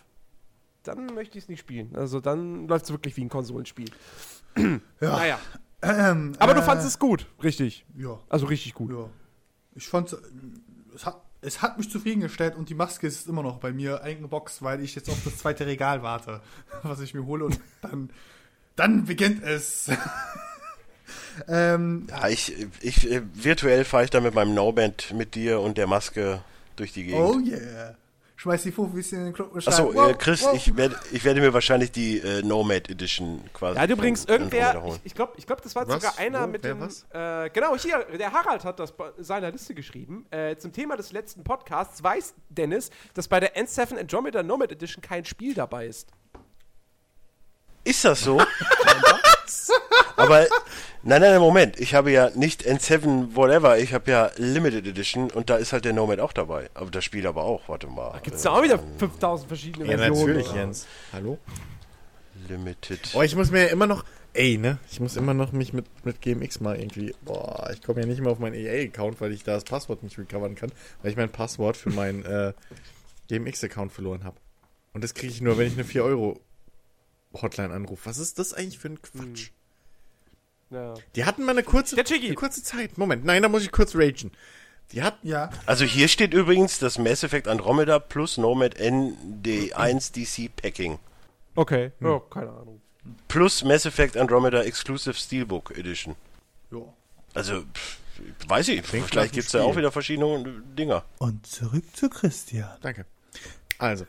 dann 0.83 1.07
möchte 1.07 1.37
ich 1.37 1.45
es 1.45 1.49
nicht 1.49 1.59
spielen. 1.59 1.95
Also 1.95 2.19
dann 2.19 2.67
läuft's 2.67 2.91
wirklich 2.91 3.15
wie 3.17 3.21
ein 3.21 3.29
Konsolenspiel. 3.29 3.89
Ja. 4.57 4.79
Naja. 5.01 5.39
Ähm, 5.81 6.33
Aber 6.39 6.53
du 6.53 6.61
äh, 6.61 6.63
fandest 6.63 6.87
es 6.89 6.99
gut, 6.99 7.27
richtig. 7.41 7.85
Ja, 7.97 8.19
Also 8.29 8.45
richtig 8.45 8.73
gut. 8.73 8.91
ja. 8.91 9.09
Ich 9.75 9.87
fand 9.87 10.15
es 10.93 11.05
hat, 11.05 11.21
es 11.41 11.61
hat 11.61 11.77
mich 11.77 11.89
zufriedengestellt 11.89 12.55
und 12.55 12.69
die 12.69 12.75
Maske 12.75 13.07
ist 13.07 13.27
immer 13.27 13.43
noch 13.43 13.57
bei 13.59 13.71
mir 13.73 14.03
eingeboxt, 14.03 14.61
weil 14.61 14.81
ich 14.81 14.95
jetzt 14.95 15.09
auf 15.09 15.17
das 15.23 15.37
zweite 15.37 15.65
Regal 15.65 16.03
warte, 16.03 16.41
was 16.83 16.99
ich 16.99 17.13
mir 17.13 17.25
hole 17.25 17.45
und 17.45 17.59
dann, 17.81 18.09
dann 18.75 19.05
beginnt 19.05 19.43
es. 19.43 19.89
ähm, 21.47 22.07
Ja, 22.09 22.27
ich, 22.27 22.55
ich, 22.81 23.09
äh, 23.11 23.21
virtuell 23.33 23.85
fahre 23.85 24.03
ich 24.05 24.09
da 24.09 24.21
mit 24.21 24.35
meinem 24.35 24.53
No-Band 24.53 25.13
mit 25.13 25.35
dir 25.35 25.59
und 25.59 25.77
der 25.77 25.87
Maske 25.87 26.43
durch 26.75 26.93
die 26.93 27.03
Gegend. 27.05 27.19
oh 27.21 27.39
yeah. 27.39 27.95
Schmeißt 28.43 28.65
die 28.65 28.71
Fufis 28.73 29.13
in 29.13 29.23
den 29.23 29.33
Club 29.33 29.53
und 29.53 29.65
Achso, 29.65 29.93
äh, 29.93 30.13
Chris, 30.15 30.45
Ich, 30.53 30.75
werde, 30.75 30.99
ich 31.11 31.23
werde 31.23 31.39
mir 31.39 31.53
wahrscheinlich 31.53 31.93
die 31.93 32.19
äh, 32.19 32.41
Nomad 32.41 32.89
Edition 32.89 33.41
quasi. 33.53 33.79
Ja, 33.79 33.85
übrigens, 33.85 34.25
von 34.25 34.33
irgendwer, 34.33 34.83
ich, 34.85 34.99
ich 35.05 35.15
glaube, 35.15 35.33
ich 35.37 35.47
glaub, 35.47 35.61
das 35.61 35.73
war 35.75 35.87
Was? 35.87 35.95
sogar 35.95 36.19
einer 36.19 36.43
Wo? 36.43 36.47
mit 36.47 36.65
dem. 36.65 36.81
Äh, 36.81 37.49
genau, 37.51 37.77
hier, 37.77 38.05
der 38.19 38.33
Harald 38.33 38.65
hat 38.65 38.79
das 38.79 38.91
bei 38.91 39.11
seiner 39.17 39.49
Liste 39.49 39.73
geschrieben. 39.73 40.25
Äh, 40.29 40.57
zum 40.57 40.73
Thema 40.73 40.97
des 40.97 41.13
letzten 41.13 41.45
Podcasts 41.45 42.03
weiß 42.03 42.35
Dennis, 42.49 42.89
dass 43.13 43.29
bei 43.29 43.39
der 43.39 43.55
N7 43.55 43.97
Andromeda 43.97 44.43
Nomad 44.43 44.73
Edition 44.73 45.01
kein 45.01 45.23
Spiel 45.23 45.53
dabei 45.53 45.87
ist. 45.87 46.09
Ist 47.85 48.03
das 48.03 48.21
so? 48.21 48.41
Aber, 50.15 50.39
nein, 51.03 51.21
nein, 51.21 51.21
nein, 51.21 51.39
Moment. 51.39 51.79
Ich 51.79 51.93
habe 51.95 52.11
ja 52.11 52.29
nicht 52.35 52.65
N7 52.67 53.35
whatever, 53.35 53.77
ich 53.79 53.93
habe 53.93 54.09
ja 54.11 54.31
Limited 54.37 54.85
Edition 54.87 55.31
und 55.31 55.49
da 55.49 55.57
ist 55.57 55.73
halt 55.73 55.85
der 55.85 55.93
Nomad 55.93 56.19
auch 56.19 56.33
dabei. 56.33 56.69
Aber 56.73 56.91
das 56.91 57.03
Spiel 57.03 57.25
aber 57.27 57.43
auch, 57.43 57.67
warte 57.67 57.87
mal. 57.87 58.19
Gibt 58.23 58.37
es 58.37 58.43
da 58.43 58.51
auch 58.51 58.63
wieder 58.63 58.79
5000 58.97 59.47
verschiedene 59.47 59.85
Ja, 59.91 59.97
Versionen. 59.97 60.19
natürlich, 60.27 60.49
oder? 60.49 60.59
Jens. 60.59 60.87
Hallo? 61.11 61.37
Limited. 62.47 62.99
Oh, 63.13 63.21
ich 63.21 63.35
muss 63.35 63.51
mir 63.51 63.63
ja 63.63 63.67
immer 63.69 63.87
noch. 63.87 64.03
Ey, 64.35 64.57
ne? 64.57 64.79
Ich 64.91 64.99
muss 64.99 65.15
immer 65.15 65.33
noch 65.35 65.51
mich 65.51 65.73
mit, 65.73 65.85
mit 66.05 66.19
GMX 66.21 66.59
mal 66.59 66.75
irgendwie. 66.79 67.13
Boah, 67.21 67.69
ich 67.71 67.83
komme 67.83 68.01
ja 68.01 68.07
nicht 68.07 68.19
mehr 68.19 68.31
auf 68.31 68.39
meinen 68.39 68.55
EA-Account, 68.55 69.21
weil 69.21 69.31
ich 69.31 69.43
da 69.43 69.53
das 69.53 69.63
Passwort 69.63 70.01
nicht 70.01 70.17
recovern 70.17 70.55
kann, 70.55 70.71
weil 71.01 71.11
ich 71.11 71.17
mein 71.17 71.29
Passwort 71.29 71.77
für 71.77 71.91
meinen 71.91 72.25
äh, 72.25 72.53
GMX-Account 73.29 73.91
verloren 73.91 74.23
habe. 74.23 74.37
Und 74.93 75.03
das 75.03 75.13
kriege 75.13 75.31
ich 75.31 75.41
nur, 75.41 75.57
wenn 75.57 75.67
ich 75.67 75.73
eine 75.73 75.83
4 75.83 76.03
Euro 76.03 76.39
Hotline 77.33 77.73
anrufe. 77.73 78.05
Was 78.09 78.17
ist 78.17 78.39
das 78.39 78.53
eigentlich 78.53 78.79
für 78.79 78.89
ein 78.89 79.01
Quatsch? 79.01 79.49
Ja. 80.69 80.95
Die 81.15 81.25
hatten 81.25 81.43
mal 81.45 81.51
eine 81.51 81.63
kurze, 81.63 81.95
eine 81.97 82.33
kurze 82.35 82.63
Zeit. 82.63 82.97
Moment, 82.97 83.25
nein, 83.25 83.41
da 83.43 83.49
muss 83.49 83.63
ich 83.63 83.71
kurz 83.71 83.95
ragen. 83.95 84.31
Die 84.91 85.01
hatten. 85.01 85.27
Ja, 85.27 85.49
Also 85.65 85.85
hier 85.85 86.07
steht 86.07 86.33
übrigens 86.33 86.79
das 86.79 86.97
Mass 86.97 87.23
Effect 87.23 87.47
Andromeda 87.47 87.99
plus 87.99 88.37
Nomad 88.37 88.75
ND1 88.77 90.11
DC 90.13 90.55
Packing. 90.55 90.99
Okay, 91.55 91.91
Hm. 91.99 92.07
ja, 92.07 92.19
keine 92.29 92.49
Ahnung. 92.49 92.81
Plus 93.27 93.63
Mass 93.63 93.85
Effect 93.85 94.17
Andromeda 94.17 94.63
Exclusive 94.63 95.13
Steelbook 95.15 95.77
Edition. 95.77 96.15
ja. 96.71 96.79
Also, 97.35 97.63
pff, 97.73 97.97
weiß 98.47 98.67
ich, 98.69 98.83
Klingt 98.83 99.09
vielleicht 99.09 99.33
gibt 99.33 99.45
es 99.47 99.51
da 99.53 99.63
auch 99.63 99.75
wieder 99.75 99.91
verschiedene 99.91 100.61
Dinger. 100.77 101.03
Und 101.17 101.47
zurück 101.47 101.83
zu 101.95 102.09
Christian. 102.09 102.69
Danke. 102.81 103.05
Also, 103.79 104.05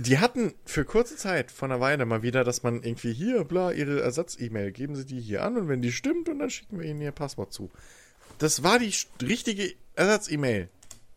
die 0.00 0.18
hatten 0.18 0.54
für 0.64 0.84
kurze 0.84 1.16
Zeit 1.16 1.50
von 1.50 1.70
einer 1.72 1.80
Weile 1.80 2.06
mal 2.06 2.22
wieder, 2.22 2.44
dass 2.44 2.62
man 2.62 2.82
irgendwie 2.82 3.12
hier, 3.12 3.44
bla, 3.44 3.72
ihre 3.72 4.00
Ersatz-E-Mail, 4.00 4.70
geben 4.72 4.94
sie 4.96 5.04
die 5.04 5.20
hier 5.20 5.42
an 5.44 5.56
und 5.56 5.68
wenn 5.68 5.82
die 5.82 5.92
stimmt, 5.92 6.28
und 6.28 6.38
dann 6.38 6.50
schicken 6.50 6.78
wir 6.78 6.86
ihnen 6.86 7.00
ihr 7.00 7.10
Passwort 7.12 7.52
zu. 7.52 7.70
Das 8.38 8.62
war 8.62 8.78
die 8.78 8.94
richtige 9.22 9.74
Ersatz-E-Mail. 9.96 10.68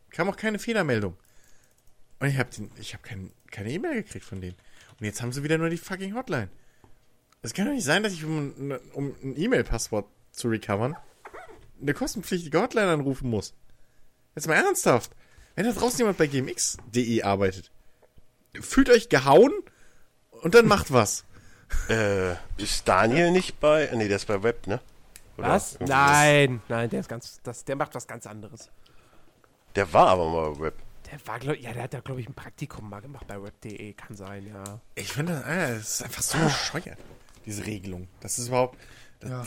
Kam 0.10 0.30
auch 0.30 0.36
keine 0.36 0.58
Fehlermeldung. 0.60 1.16
Und 2.20 2.28
ich 2.28 2.38
habe 2.38 2.50
ich 2.80 2.94
hab 2.94 3.04
kein, 3.04 3.32
keine 3.52 3.72
E-Mail 3.72 4.04
gekriegt 4.04 4.26
von 4.26 4.42
denen. 4.42 4.56
Und 5.00 5.06
jetzt 5.06 5.22
haben 5.22 5.32
sie 5.32 5.44
wieder 5.44 5.58
nur 5.58 5.70
die 5.70 5.78
fucking 5.78 6.16
Hotline. 6.16 6.50
Es 7.44 7.54
kann 7.54 7.66
doch 7.68 7.74
nicht 7.74 7.86
sein, 7.86 8.04
dass 8.04 8.14
ich, 8.14 8.24
um, 8.26 8.54
ein- 8.72 8.80
um 8.94 9.16
ein 9.24 9.40
E-Mail-Passwort 9.40 10.08
zu 10.32 10.48
recovern, 10.50 10.96
eine 11.82 11.94
kostenpflichtige 11.94 12.60
Hotline 12.62 12.88
anrufen 12.92 13.30
muss. 13.30 13.54
Jetzt 14.36 14.48
mal 14.48 14.56
ernsthaft. 14.56 15.12
Wenn 15.56 15.66
da 15.66 15.72
draußen 15.74 16.00
jemand 16.00 16.18
bei 16.18 16.28
gmx.de 16.28 17.22
arbeitet, 17.24 17.72
fühlt 18.60 18.90
euch 18.90 19.10
gehauen 19.10 19.52
und 20.30 20.56
dann 20.56 20.68
macht 20.68 20.92
was. 20.92 21.26
Äh, 21.90 22.34
ist 22.58 22.88
Daniel 22.88 23.32
nicht 23.32 23.60
bei. 23.60 23.90
Nee, 23.94 24.08
der 24.08 24.18
ist 24.18 24.26
bei 24.28 24.44
Web, 24.44 24.68
ne? 24.68 24.82
Oder 25.38 25.50
Was? 25.50 25.80
Nein, 25.80 26.62
nein, 26.68 26.90
der 26.90 27.00
ist 27.00 27.10
ganz, 27.10 27.40
das, 27.44 27.64
der 27.64 27.76
macht 27.76 27.96
was 27.96 28.08
ganz 28.08 28.28
anderes. 28.28 28.60
das? 28.60 28.72
Der 29.76 29.94
war 29.94 30.08
aber 30.10 30.30
mal 30.30 30.52
bei 30.52 30.60
Web. 30.66 30.76
Der 31.10 31.28
war, 31.28 31.40
glaub, 31.40 31.58
ja, 31.58 31.74
der 31.74 31.84
hat 31.84 31.94
da, 31.94 32.00
glaube 32.00 32.22
ich, 32.22 32.30
ein 32.30 32.34
Praktikum 32.34 32.90
mal 32.90 33.02
gemacht 33.02 33.28
bei 33.28 33.42
web.de, 33.42 33.94
kann 33.94 34.16
sein, 34.16 34.48
ja. 34.48 34.80
Ich 34.96 35.12
finde, 35.12 35.34
das, 35.34 35.46
das 35.46 35.94
ist 35.94 36.04
einfach 36.04 36.22
so 36.22 36.38
bescheuert, 36.44 37.00
diese 37.46 37.66
Regelung. 37.66 38.08
Das 38.20 38.38
ist 38.40 38.48
überhaupt. 38.48 38.78
Ja. 39.24 39.44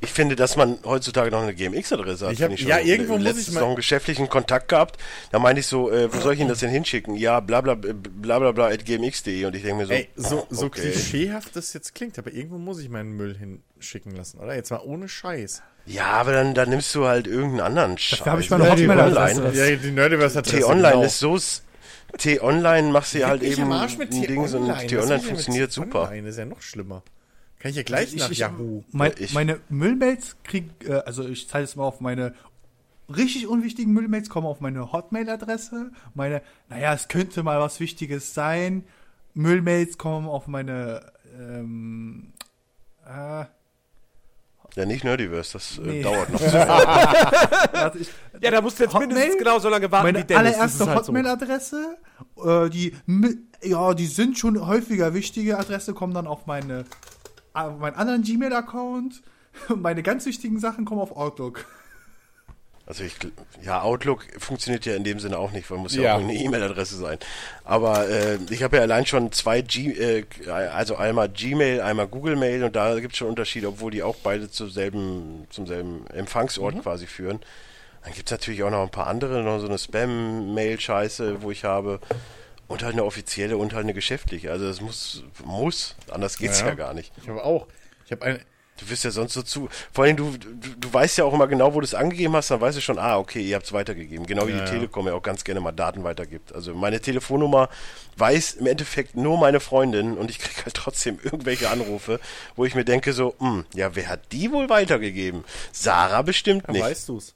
Ich 0.00 0.10
finde, 0.12 0.36
dass 0.36 0.56
man 0.56 0.78
heutzutage 0.84 1.30
noch 1.30 1.42
eine 1.42 1.54
GMX-Adresse 1.54 2.26
hat. 2.26 2.32
Ich 2.34 2.42
hab- 2.42 2.52
finde 2.52 2.70
ja, 2.70 2.78
irgendwo 2.78 3.14
muss 3.14 3.22
letztens 3.22 3.48
ich 3.48 3.54
mal- 3.54 3.60
noch 3.60 3.66
einen 3.68 3.76
geschäftlichen 3.76 4.28
Kontakt 4.28 4.68
gehabt. 4.68 5.00
Da 5.32 5.38
meinte 5.38 5.60
ich 5.60 5.66
so, 5.66 5.90
äh, 5.90 6.12
wo 6.12 6.20
soll 6.20 6.34
ich 6.34 6.40
Ihnen 6.40 6.50
das 6.50 6.58
denn 6.60 6.70
hinschicken? 6.70 7.16
Ja, 7.16 7.40
bla 7.40 7.62
bla 7.62 7.74
bla 7.74 8.38
bla 8.38 8.52
bla 8.52 8.66
at 8.66 8.84
gmx.de. 8.84 9.46
Und 9.46 9.56
ich 9.56 9.62
denke 9.62 9.78
mir 9.78 9.86
so, 9.86 9.92
Ey, 9.94 10.08
so, 10.16 10.46
so 10.50 10.66
okay. 10.66 10.82
klischeehaft 10.90 11.56
das 11.56 11.72
jetzt 11.72 11.94
klingt, 11.94 12.18
aber 12.18 12.30
irgendwo 12.32 12.58
muss 12.58 12.78
ich 12.80 12.88
meinen 12.90 13.12
Müll 13.16 13.36
hinschicken 13.38 14.14
lassen, 14.14 14.38
oder? 14.38 14.54
Jetzt 14.54 14.70
mal 14.70 14.80
ohne 14.84 15.08
Scheiß. 15.08 15.62
Ja, 15.86 16.06
aber 16.08 16.32
dann, 16.32 16.52
dann 16.54 16.68
nimmst 16.68 16.94
du 16.94 17.06
halt 17.06 17.26
irgendeinen 17.26 17.60
anderen 17.60 17.96
Scheiß. 17.98 18.26
habe 18.26 18.40
ich 18.42 18.50
mal 18.50 18.56
eine 18.60 18.66
Ja, 18.66 18.72
Hotmail-Adresse. 18.72 19.40
T-Online. 19.40 19.70
Ja, 19.70 19.76
die 19.76 19.90
Nerdiverse 19.92 20.38
hat 20.38 20.46
T-Online 20.46 21.04
ist 21.06 21.18
so... 21.18 21.38
T-Online 22.18 22.90
machst 22.92 23.14
du 23.14 23.18
ja 23.18 23.28
halt 23.28 23.42
eben 23.42 23.70
ein 23.72 23.88
Ding 24.10 24.38
und 24.38 24.50
T-Online. 24.88 25.16
Ich 25.16 25.26
funktioniert 25.26 25.72
super. 25.72 26.04
T-Online? 26.08 26.28
Ist 26.28 26.38
ja 26.38 26.44
noch 26.44 26.60
schlimmer. 26.62 27.02
Kann 27.66 27.70
ich 27.70 27.76
ja 27.78 27.82
gleich 27.82 28.14
Ich- 28.14 28.20
nach 28.20 28.30
ich- 28.30 28.38
Yahoo. 28.38 28.84
Mein, 28.92 29.12
Ich- 29.18 29.34
meine 29.34 29.58
Müllmails 29.68 30.36
krieg, 30.44 30.70
äh, 30.86 30.92
also 31.04 31.26
ich 31.26 31.48
zeige 31.48 31.64
es 31.64 31.74
mal 31.74 31.82
auf 31.82 32.00
meine 32.00 32.32
richtig 33.12 33.48
unwichtigen 33.48 33.92
Müllmails 33.92 34.28
kommen 34.28 34.46
auf 34.46 34.60
meine 34.60 34.92
Hotmail-Adresse. 34.92 35.90
Meine, 36.14 36.42
naja, 36.68 36.94
es 36.94 37.08
könnte 37.08 37.42
mal 37.42 37.58
was 37.58 37.80
Wichtiges 37.80 38.34
sein. 38.34 38.84
Müllmails 39.34 39.98
kommen 39.98 40.28
auf 40.28 40.46
meine, 40.46 41.10
ähm, 41.40 42.32
äh, 43.04 43.46
Ja, 44.76 44.84
nicht 44.84 45.02
Nerdiverse, 45.04 45.54
das 45.54 45.78
äh, 45.78 45.80
Nee. 45.82 46.02
dauert 46.02 46.28
noch 46.30 46.38
zu 46.40 46.52
warte, 46.52 47.98
ich, 47.98 48.08
Ja, 48.42 48.50
da 48.52 48.60
musst 48.60 48.78
du 48.78 48.84
jetzt 48.84 48.92
Hotmail? 48.94 49.08
mindestens 49.08 49.38
genau 49.38 49.58
so 49.58 49.68
lange 49.70 49.90
warten 49.90 50.06
meine 50.06 50.18
wie 50.20 50.24
Dennis. 50.24 50.54
Allererste 50.54 50.86
halt 50.86 50.98
so. 51.04 51.12
Hotmail-Adresse, 51.12 51.96
äh, 52.44 52.68
die, 52.70 52.94
ja, 53.62 53.94
die 53.94 54.06
sind 54.06 54.38
schon 54.38 54.64
häufiger 54.66 55.14
wichtige 55.14 55.58
Adresse, 55.58 55.94
kommen 55.94 56.12
dann 56.14 56.26
auf 56.28 56.46
meine, 56.46 56.84
meinen 57.78 57.96
anderen 57.96 58.22
Gmail-Account. 58.22 59.22
Meine 59.74 60.02
ganz 60.02 60.26
wichtigen 60.26 60.58
Sachen 60.60 60.84
kommen 60.84 61.00
auf 61.00 61.16
Outlook. 61.16 61.64
Also 62.88 63.02
ich, 63.02 63.16
ja, 63.64 63.82
Outlook 63.82 64.24
funktioniert 64.38 64.86
ja 64.86 64.94
in 64.94 65.02
dem 65.02 65.18
Sinne 65.18 65.38
auch 65.38 65.50
nicht, 65.50 65.68
weil 65.70 65.78
muss 65.78 65.96
ja, 65.96 66.02
Ja. 66.02 66.14
auch 66.14 66.20
eine 66.20 66.34
E-Mail-Adresse 66.34 66.96
sein. 66.96 67.18
Aber 67.64 68.08
äh, 68.08 68.38
ich 68.50 68.62
habe 68.62 68.76
ja 68.76 68.82
allein 68.82 69.06
schon 69.06 69.32
zwei 69.32 69.60
G, 69.60 69.90
äh, 69.90 70.24
also 70.48 70.94
einmal 70.94 71.28
Gmail, 71.28 71.80
einmal 71.80 72.06
Google 72.06 72.36
Mail 72.36 72.62
und 72.62 72.76
da 72.76 73.00
gibt 73.00 73.14
es 73.14 73.18
schon 73.18 73.28
Unterschiede, 73.28 73.66
obwohl 73.66 73.90
die 73.90 74.04
auch 74.04 74.14
beide 74.22 74.48
zum 74.50 74.70
selben, 74.70 75.46
zum 75.50 75.66
selben 75.66 76.06
Empfangsort 76.08 76.80
quasi 76.82 77.08
führen. 77.08 77.40
Dann 78.04 78.12
gibt 78.12 78.28
es 78.28 78.30
natürlich 78.30 78.62
auch 78.62 78.70
noch 78.70 78.84
ein 78.84 78.90
paar 78.90 79.08
andere, 79.08 79.42
noch 79.42 79.58
so 79.58 79.66
eine 79.66 79.78
Spam-Mail-Scheiße, 79.78 81.42
wo 81.42 81.50
ich 81.50 81.64
habe. 81.64 81.98
Und 82.68 82.82
halt 82.82 82.94
eine 82.94 83.04
offizielle 83.04 83.56
und 83.56 83.72
halt 83.74 83.84
eine 83.84 83.94
geschäftliche. 83.94 84.50
Also 84.50 84.66
es 84.66 84.80
muss, 84.80 85.22
muss, 85.44 85.94
anders 86.10 86.36
geht's 86.38 86.60
ja, 86.60 86.68
Ja. 86.68 86.74
gar 86.74 86.94
nicht. 86.94 87.12
Ich 87.22 87.28
habe 87.28 87.44
auch. 87.44 87.66
Ich 88.04 88.12
habe 88.12 88.24
eine. 88.24 88.40
Du 88.78 88.90
wirst 88.90 89.04
ja 89.04 89.10
sonst 89.10 89.32
so 89.32 89.40
zu. 89.42 89.70
Vor 89.90 90.04
allem, 90.04 90.16
du, 90.18 90.36
du, 90.36 90.50
du 90.76 90.92
weißt 90.92 91.16
ja 91.16 91.24
auch 91.24 91.32
immer 91.32 91.46
genau, 91.46 91.72
wo 91.72 91.80
du 91.80 91.84
es 91.84 91.94
angegeben 91.94 92.36
hast, 92.36 92.50
dann 92.50 92.60
weißt 92.60 92.76
du 92.76 92.82
schon, 92.82 92.98
ah, 92.98 93.16
okay, 93.16 93.40
ihr 93.40 93.54
habt 93.56 93.64
es 93.64 93.72
weitergegeben. 93.72 94.26
Genau 94.26 94.46
wie 94.48 94.52
Ja, 94.52 94.64
die. 94.66 94.70
Telekom 94.72 95.06
ja 95.06 95.14
auch 95.14 95.22
ganz 95.22 95.44
gerne 95.44 95.60
mal 95.60 95.72
Daten 95.72 96.04
weitergibt. 96.04 96.52
Also 96.54 96.74
meine 96.74 97.00
Telefonnummer 97.00 97.70
weiß 98.18 98.54
im 98.54 98.66
Endeffekt 98.66 99.16
nur 99.16 99.38
meine 99.38 99.60
Freundin 99.60 100.18
und 100.18 100.28
ich 100.28 100.38
kriege 100.40 100.62
halt 100.66 100.74
trotzdem 100.74 101.18
irgendwelche 101.22 101.70
Anrufe, 101.70 102.20
wo 102.54 102.66
ich 102.66 102.74
mir 102.74 102.84
denke 102.84 103.14
so, 103.14 103.34
hm, 103.38 103.64
ja, 103.74 103.94
wer 103.96 104.08
hat 104.08 104.30
die 104.32 104.52
wohl 104.52 104.68
weitergegeben? 104.68 105.44
Sarah 105.72 106.20
bestimmt 106.20 106.64
Ja, 106.66 106.72
nicht. 106.72 106.82
weißt 106.82 107.08
du's? 107.08 107.32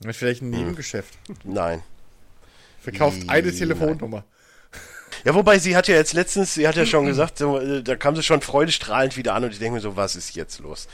Das 0.00 0.16
vielleicht 0.16 0.42
ein 0.42 0.50
Nebengeschäft. 0.50 1.14
Nein. 1.44 1.82
Verkauft 2.82 3.22
Wie? 3.22 3.28
eine 3.28 3.52
Telefonnummer. 3.52 4.24
Ja, 5.24 5.34
wobei 5.34 5.58
sie 5.58 5.76
hat 5.76 5.88
ja 5.88 5.96
jetzt 5.96 6.12
letztens, 6.12 6.54
sie 6.54 6.68
hat 6.68 6.76
ja 6.76 6.86
schon 6.86 7.06
gesagt, 7.06 7.38
so, 7.38 7.58
äh, 7.58 7.82
da 7.82 7.96
kam 7.96 8.14
sie 8.14 8.22
schon 8.22 8.40
freudestrahlend 8.40 9.16
wieder 9.16 9.34
an 9.34 9.44
und 9.44 9.50
ich 9.52 9.58
denke 9.58 9.74
mir 9.74 9.80
so, 9.80 9.96
was 9.96 10.14
ist 10.16 10.34
jetzt 10.36 10.60
los? 10.60 10.86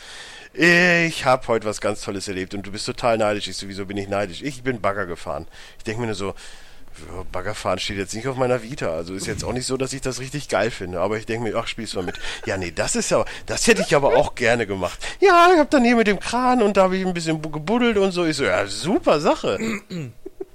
Ich 0.54 1.24
habe 1.24 1.46
heute 1.48 1.66
was 1.66 1.80
ganz 1.80 2.00
Tolles 2.00 2.28
erlebt 2.28 2.54
und 2.54 2.64
du 2.64 2.70
bist 2.70 2.86
total 2.86 3.18
neidisch. 3.18 3.48
Ich 3.48 3.56
sowieso 3.56 3.86
bin 3.86 3.96
ich 3.96 4.08
neidisch. 4.08 4.40
Ich 4.40 4.62
bin 4.62 4.80
Bagger 4.80 5.04
gefahren. 5.04 5.46
Ich 5.78 5.84
denke 5.84 6.00
mir 6.00 6.06
nur 6.06 6.14
so, 6.14 6.28
ja, 6.28 7.24
Baggerfahren 7.32 7.80
steht 7.80 7.98
jetzt 7.98 8.14
nicht 8.14 8.28
auf 8.28 8.36
meiner 8.36 8.62
Vita. 8.62 8.94
Also 8.94 9.14
ist 9.14 9.26
jetzt 9.26 9.42
auch 9.44 9.52
nicht 9.52 9.66
so, 9.66 9.76
dass 9.76 9.92
ich 9.92 10.00
das 10.00 10.20
richtig 10.20 10.48
geil 10.48 10.70
finde. 10.70 11.00
Aber 11.00 11.18
ich 11.18 11.26
denke 11.26 11.48
mir, 11.50 11.56
ach, 11.56 11.66
spielst 11.66 11.94
du 11.94 11.98
mal 11.98 12.04
mit. 12.06 12.14
Ja, 12.46 12.56
nee, 12.56 12.70
das 12.70 12.94
ist 12.94 13.12
aber, 13.12 13.24
das 13.46 13.66
hätte 13.66 13.82
ich 13.82 13.96
aber 13.96 14.14
auch 14.16 14.36
gerne 14.36 14.64
gemacht. 14.64 15.00
Ja, 15.20 15.48
ich 15.52 15.58
habe 15.58 15.68
dann 15.70 15.84
hier 15.84 15.96
mit 15.96 16.06
dem 16.06 16.20
Kran 16.20 16.62
und 16.62 16.76
da 16.76 16.84
habe 16.84 16.96
ich 16.96 17.04
ein 17.04 17.12
bisschen 17.12 17.42
bu- 17.42 17.50
gebuddelt 17.50 17.98
und 17.98 18.12
so. 18.12 18.24
Ich 18.24 18.36
so, 18.36 18.44
ja, 18.44 18.64
super 18.68 19.18
Sache. 19.20 19.58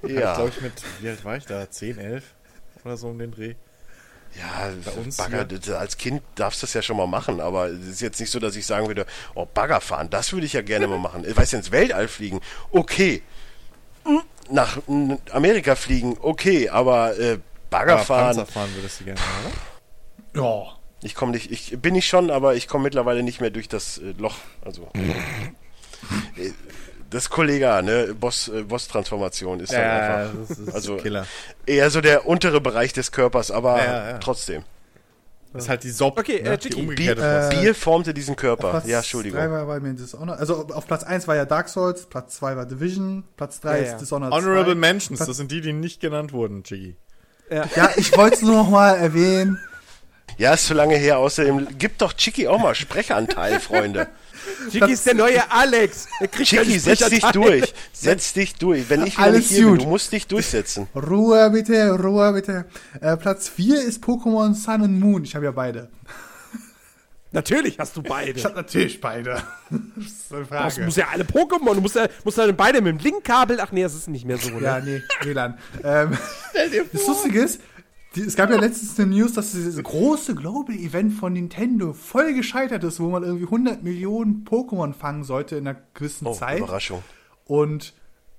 Ja. 0.02 0.08
ja. 0.08 0.30
Ich 0.30 0.36
glaube 0.36 0.50
ich 0.56 0.60
mit, 0.60 0.72
wie 1.00 1.08
alt 1.08 1.24
war 1.24 1.36
ich 1.36 1.44
da? 1.46 1.70
10, 1.70 1.98
11 1.98 2.24
oder 2.84 2.96
so 2.96 3.08
um 3.08 3.18
den 3.18 3.30
Dreh. 3.32 3.54
Ja, 4.38 4.70
Bei 4.84 4.92
uns 4.92 5.16
Bagger, 5.16 5.46
hier. 5.48 5.58
das- 5.58 5.70
als 5.70 5.96
Kind 5.98 6.22
darfst 6.36 6.62
du 6.62 6.66
das 6.66 6.74
ja 6.74 6.82
schon 6.82 6.96
mal 6.96 7.06
machen, 7.08 7.40
aber 7.40 7.66
es 7.66 7.86
ist 7.86 8.00
jetzt 8.00 8.20
nicht 8.20 8.30
so, 8.30 8.38
dass 8.38 8.54
ich 8.54 8.64
sagen 8.64 8.86
würde, 8.86 9.04
oh, 9.34 9.44
Bagger 9.44 9.80
fahren, 9.80 10.08
das 10.08 10.32
würde 10.32 10.46
ich 10.46 10.52
ja 10.52 10.62
gerne 10.62 10.86
mal 10.86 10.98
machen. 11.00 11.24
Ich 11.28 11.36
weiß 11.36 11.52
ins 11.54 11.72
Weltall 11.72 12.06
fliegen, 12.06 12.40
okay. 12.70 13.22
Nach 14.50 14.78
Amerika 15.32 15.74
fliegen, 15.76 16.16
okay, 16.20 16.68
aber 16.68 17.18
äh, 17.18 17.38
Bagger 17.70 17.94
Aber 17.94 18.04
fahren, 18.04 18.36
Panzer 18.36 18.46
fahren 18.46 18.70
würdest 18.74 19.00
du 19.00 19.04
gerne, 19.04 19.20
oder? 20.34 20.42
Ja. 20.42 20.76
ich 21.02 21.14
komme 21.16 21.32
nicht, 21.32 21.50
ich 21.50 21.76
bin 21.80 21.94
ich 21.96 22.06
schon, 22.06 22.30
aber 22.30 22.54
ich 22.54 22.66
komme 22.68 22.84
mittlerweile 22.84 23.22
nicht 23.24 23.40
mehr 23.40 23.50
durch 23.50 23.68
das 23.68 23.98
äh, 23.98 24.12
Loch. 24.16 24.36
Also 24.64 24.88
äh, 24.94 26.50
Das 27.10 27.24
ist 27.24 27.30
Kollega, 27.30 27.82
ne? 27.82 28.14
Boss, 28.18 28.48
äh, 28.48 28.62
Boss-Transformation 28.62 29.58
ist 29.60 29.72
dann 29.72 29.80
einfach. 29.82 30.30
das 30.48 30.58
ist 30.58 30.74
Also 30.74 30.96
Killer. 30.96 31.26
eher 31.66 31.90
so 31.90 32.00
der 32.00 32.26
untere 32.26 32.60
Bereich 32.60 32.92
des 32.92 33.10
Körpers, 33.12 33.50
aber 33.50 33.78
Ja, 33.78 34.10
ja. 34.10 34.18
trotzdem. 34.18 34.62
Das 35.52 35.64
ist 35.64 35.68
halt 35.68 35.82
die 35.82 35.90
Sop, 35.90 36.16
Okay, 36.16 36.40
ne? 36.42 36.50
äh, 36.50 36.58
die 36.58 36.72
umgekehrte 36.76 37.20
Bier, 37.20 37.30
Fassung. 37.42 37.60
Bier 37.60 37.74
formte 37.74 38.14
diesen 38.14 38.36
Körper. 38.36 38.82
Ja, 38.86 38.98
Entschuldigung. 38.98 39.40
drei 39.40 39.50
war 39.50 39.66
bei 39.66 39.80
mir 39.80 39.92
Dishonored. 39.94 40.38
Also 40.38 40.68
auf 40.68 40.86
Platz 40.86 41.02
1 41.02 41.26
war 41.26 41.34
ja 41.34 41.44
Dark 41.44 41.68
Souls, 41.68 42.06
Platz 42.06 42.36
2 42.36 42.54
war 42.56 42.66
Division, 42.66 43.24
Platz 43.36 43.60
3 43.60 43.78
Ja, 43.80 43.84
ja. 43.86 43.92
ist 43.94 44.00
Dishonored 44.00 44.32
Honorable 44.32 44.74
2. 44.74 44.78
Mentions, 44.78 45.18
Platz- 45.18 45.26
das 45.26 45.36
sind 45.36 45.50
die, 45.50 45.60
die 45.60 45.72
nicht 45.72 46.00
genannt 46.00 46.32
wurden, 46.32 46.62
Jiggy. 46.64 46.94
Ja, 47.50 47.90
ich 47.96 48.16
wollte 48.16 48.36
es 48.36 48.42
nur 48.42 48.54
noch 48.54 48.70
mal 48.70 48.94
erwähnen. 48.94 49.58
Ja, 50.38 50.54
ist 50.54 50.66
zu 50.66 50.74
lange 50.74 50.94
her. 50.96 51.18
Außerdem 51.18 51.76
gibt 51.78 52.00
doch 52.00 52.12
Chicky 52.12 52.46
auch 52.46 52.60
mal 52.60 52.76
Sprechanteil, 52.76 53.58
Freunde. 53.58 54.06
Jiggy 54.70 54.92
ist 54.92 55.06
der 55.06 55.14
neue 55.14 55.50
Alex. 55.50 56.06
Chicky, 56.42 56.78
setz 56.78 57.08
dich 57.08 57.24
durch. 57.26 57.74
Setz 57.92 58.32
dich 58.32 58.54
durch. 58.54 58.88
Wenn 58.88 59.06
ich 59.06 59.18
Alles 59.18 59.50
nicht 59.50 59.58
hier 59.58 59.66
bin, 59.66 59.78
du 59.78 59.86
musst 59.86 60.12
dich 60.12 60.26
durchsetzen. 60.26 60.86
Ruhe 60.94 61.50
bitte, 61.50 61.90
Ruhe 61.98 62.32
bitte. 62.32 62.64
Äh, 63.00 63.16
Platz 63.16 63.48
4 63.48 63.82
ist 63.82 64.02
Pokémon 64.04 64.54
Sun 64.54 64.82
and 64.82 65.00
Moon. 65.00 65.24
Ich 65.24 65.34
habe 65.34 65.44
ja 65.46 65.50
beide. 65.52 65.88
Natürlich 67.32 67.78
hast 67.78 67.96
du 67.96 68.00
Ich 68.02 68.08
beide. 68.08 68.42
habe 68.42 68.54
natürlich 68.56 69.00
beide. 69.00 69.34
das 69.70 70.04
ist 70.04 70.32
eine 70.32 70.40
Du 70.42 70.46
Frage. 70.48 70.84
musst 70.84 70.96
ja 70.96 71.06
alle 71.12 71.22
Pokémon, 71.22 71.74
du 71.74 71.80
musst 71.80 71.94
ja, 71.94 72.08
musst 72.24 72.38
ja 72.38 72.50
beide 72.50 72.80
mit 72.80 72.98
dem 72.98 73.04
Linkkabel. 73.04 73.60
Ach 73.60 73.70
nee, 73.70 73.84
das 73.84 73.94
ist 73.94 74.08
nicht 74.08 74.24
mehr 74.24 74.36
so, 74.36 74.50
ne? 74.50 74.60
Ja, 74.62 74.80
nee, 74.80 75.00
WLAN. 75.22 75.56
ähm, 75.84 76.18
das 76.92 77.06
Lustige 77.06 77.42
ist, 77.42 77.60
die, 78.16 78.22
es 78.22 78.34
gab 78.36 78.50
ja 78.50 78.56
letztens 78.56 78.98
eine 78.98 79.14
News, 79.14 79.32
dass 79.34 79.52
dieses 79.52 79.82
große 79.82 80.34
Global 80.34 80.74
Event 80.74 81.12
von 81.14 81.32
Nintendo 81.32 81.92
voll 81.92 82.34
gescheitert 82.34 82.82
ist, 82.84 82.98
wo 83.00 83.08
man 83.08 83.22
irgendwie 83.22 83.44
100 83.44 83.82
Millionen 83.82 84.44
Pokémon 84.44 84.92
fangen 84.94 85.24
sollte 85.24 85.56
in 85.56 85.66
einer 85.68 85.78
gewissen 85.94 86.26
Oh, 86.26 86.32
Zeit. 86.34 86.58
Überraschung. 86.58 87.02
Und 87.44 87.94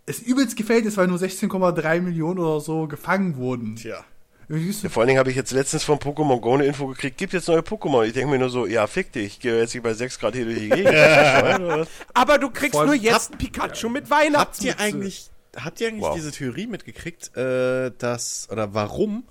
es 0.05 0.19
übelst 0.19 0.57
gefällt 0.57 0.85
ist, 0.85 0.97
weil 0.97 1.07
nur 1.07 1.17
16,3 1.19 2.01
Millionen 2.01 2.39
oder 2.39 2.59
so 2.59 2.87
gefangen 2.87 3.37
wurden. 3.37 3.75
Tja. 3.77 4.03
Ja, 4.49 4.89
vor 4.89 5.01
allen 5.01 5.07
Dingen 5.07 5.19
habe 5.19 5.29
ich 5.29 5.37
jetzt 5.37 5.53
letztens 5.53 5.85
von 5.85 5.97
Pokémon 5.99 6.41
Go 6.41 6.55
eine 6.55 6.65
Info 6.65 6.87
gekriegt, 6.87 7.17
gibt 7.17 7.31
jetzt 7.31 7.47
neue 7.47 7.61
Pokémon. 7.61 8.03
Ich 8.05 8.11
denke 8.11 8.31
mir 8.31 8.39
nur 8.39 8.49
so, 8.49 8.65
ja, 8.65 8.85
fick 8.85 9.13
dich, 9.13 9.25
ich 9.25 9.39
gehe 9.39 9.57
jetzt 9.57 9.71
hier 9.71 9.81
bei 9.81 9.93
6 9.93 10.19
Grad 10.19 10.35
hier 10.35 10.43
durch 10.43 10.59
die 10.59 10.67
Gegend. 10.69 10.89
Aber 12.13 12.37
du 12.37 12.49
kriegst 12.49 12.75
Voll- 12.75 12.87
nur 12.87 12.95
jetzt 12.95 13.31
ein 13.31 13.37
Pikachu 13.37 13.87
mit 13.87 14.09
Weihnachten. 14.09 14.37
Habt 14.39 14.61
ihr 14.63 14.77
eigentlich, 14.77 15.29
habt 15.55 15.79
ihr 15.79 15.87
eigentlich 15.87 16.01
Wow. 16.03 16.15
diese 16.15 16.31
Theorie 16.31 16.67
mitgekriegt, 16.67 17.37
äh, 17.37 17.91
dass, 17.97 18.49
oder 18.51 18.73
warum 18.73 19.23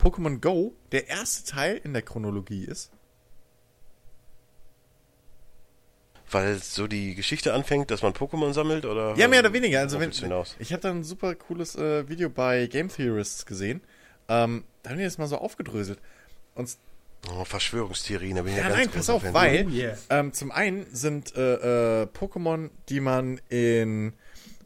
Pokémon 0.00 0.40
Go 0.40 0.74
der 0.92 1.08
erste 1.08 1.50
Teil 1.50 1.80
in 1.82 1.92
der 1.92 2.02
Chronologie 2.02 2.64
ist? 2.64 2.90
Weil 6.30 6.58
so 6.58 6.86
die 6.86 7.14
Geschichte 7.14 7.52
anfängt, 7.54 7.90
dass 7.90 8.02
man 8.02 8.12
Pokémon 8.12 8.52
sammelt, 8.52 8.84
oder? 8.84 9.16
Ja, 9.16 9.26
mehr 9.26 9.40
oder 9.40 9.52
weniger. 9.52 9.80
Also 9.80 9.98
wenn, 9.98 10.10
ich 10.10 10.72
habe 10.72 10.80
da 10.80 10.90
ein 10.90 11.02
super 11.02 11.34
cooles 11.34 11.74
äh, 11.74 12.08
Video 12.08 12.30
bei 12.30 12.66
Game 12.66 12.88
Theorists 12.88 13.46
gesehen. 13.46 13.80
Ähm, 14.28 14.64
da 14.82 14.90
haben 14.90 14.98
die 14.98 15.04
das 15.04 15.18
mal 15.18 15.26
so 15.26 15.38
aufgedröselt. 15.38 15.98
Und 16.54 16.76
Oh, 17.28 17.44
Verschwörungstheorien, 17.44 18.36
da 18.36 18.42
bin 18.42 18.52
ich 18.52 18.58
ja, 18.58 18.64
ja, 18.64 18.68
ganz 18.70 18.80
nein, 18.80 18.94
pass 18.94 19.10
auf, 19.10 19.22
Fan. 19.22 19.34
weil 19.34 19.68
yeah. 19.70 19.94
ähm, 20.08 20.32
zum 20.32 20.50
einen 20.50 20.86
sind 20.90 21.36
äh, 21.36 22.02
äh, 22.02 22.06
Pokémon, 22.06 22.70
die 22.88 23.00
man 23.00 23.40
in 23.50 24.14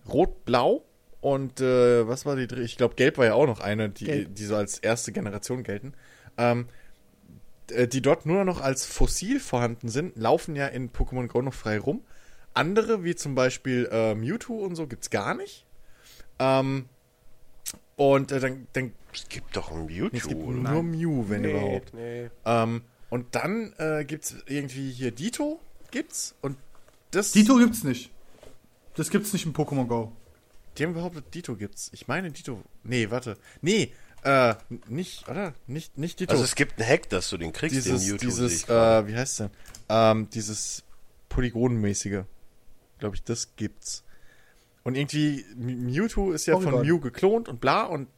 Rot-Blau 0.08 0.84
und 1.25 1.62
äh, 1.62 2.07
was 2.07 2.27
war 2.27 2.36
die 2.36 2.47
dritte? 2.47 2.61
Ich 2.65 2.77
glaube, 2.77 2.97
Gelb 2.97 3.17
war 3.17 3.25
ja 3.25 3.33
auch 3.33 3.47
noch 3.47 3.61
eine, 3.61 3.89
die, 3.89 4.05
Gelb. 4.05 4.35
die 4.35 4.44
so 4.44 4.57
als 4.57 4.77
erste 4.77 5.11
Generation 5.11 5.62
gelten. 5.62 5.94
Ähm, 6.36 6.67
äh, 7.70 7.89
die 7.89 8.03
dort 8.03 8.27
nur 8.27 8.44
noch 8.44 8.61
als 8.61 8.85
fossil 8.85 9.41
vorhanden 9.41 9.89
sind, 9.89 10.19
laufen 10.19 10.55
ja 10.55 10.67
in 10.67 10.91
Pokémon 10.91 11.27
Go 11.28 11.41
noch 11.41 11.55
frei 11.55 11.78
rum. 11.78 12.03
Andere, 12.53 13.05
wie 13.05 13.15
zum 13.15 13.35
Beispiel 13.35 13.89
äh, 13.91 14.15
Mewtwo 14.15 14.67
und 14.67 14.75
so, 14.75 14.86
gibt's 14.86 15.09
gar 15.09 15.33
nicht. 15.33 15.65
Ähm, 16.39 16.91
und 17.97 18.31
äh, 18.31 18.41
dann, 18.41 18.67
dann 18.75 18.93
Es 19.15 19.27
gibt 19.31 19.57
doch 19.57 19.73
ein 19.73 19.86
Mewtwo, 19.86 20.15
es 20.19 20.28
gibt 20.28 20.43
oder? 20.43 20.73
nur 20.73 20.83
Mew, 20.83 21.25
wenn 21.31 21.41
nee, 21.41 21.51
überhaupt. 21.53 21.94
Nee. 21.94 22.28
Ähm, 22.44 22.83
und 23.09 23.35
dann 23.35 23.73
äh, 23.78 24.05
gibt's 24.05 24.36
irgendwie 24.47 24.91
hier 24.91 25.11
Dito, 25.11 25.59
gibt's. 25.91 26.35
Und 26.43 26.59
das. 27.12 27.33
Dito 27.33 27.57
gibt's 27.57 27.83
nicht. 27.83 28.11
Das 28.94 29.09
gibt's 29.09 29.33
nicht 29.33 29.47
in 29.47 29.55
Pokémon 29.55 29.86
Go. 29.86 30.12
Die 30.78 30.85
haben 30.85 30.94
behauptet, 30.94 31.33
Dito 31.35 31.57
gibt's. 31.57 31.91
Ich 31.93 32.09
meine 32.09 32.31
Dito. 32.31 32.62
Nee, 32.83 33.11
warte. 33.11 33.36
Nee, 33.61 33.93
äh, 34.23 34.55
nicht, 34.89 35.28
oder? 35.28 35.55
Nicht, 35.67 35.99
nicht 35.99 36.19
Dito. 36.20 36.33
Also 36.33 36.44
es 36.44 36.55
gibt 36.55 36.81
einen 36.81 36.89
Hack, 36.89 37.09
dass 37.11 37.28
du 37.31 37.36
den 37.36 37.53
kriegst, 37.53 37.77
dieses, 37.77 37.91
den 37.91 37.99
sehe 37.99 38.17
dieses, 38.19 38.69
äh, 38.69 39.07
wie 39.07 39.15
heißt 39.15 39.41
denn? 39.41 39.51
Ähm, 39.89 40.28
dieses 40.31 40.83
Polygonenmäßige. 41.28 42.23
Glaube 42.99 43.17
ich, 43.17 43.23
das 43.25 43.55
gibt's. 43.57 44.03
Und 44.83 44.97
irgendwie, 44.97 45.44
Mewtwo 45.57 46.33
ist 46.33 46.47
ja 46.47 46.55
von 46.55 46.65
Polygon. 46.65 46.86
Mew 46.86 47.01
geklont 47.01 47.49
und 47.49 47.61
bla 47.61 47.85
und 47.85 48.09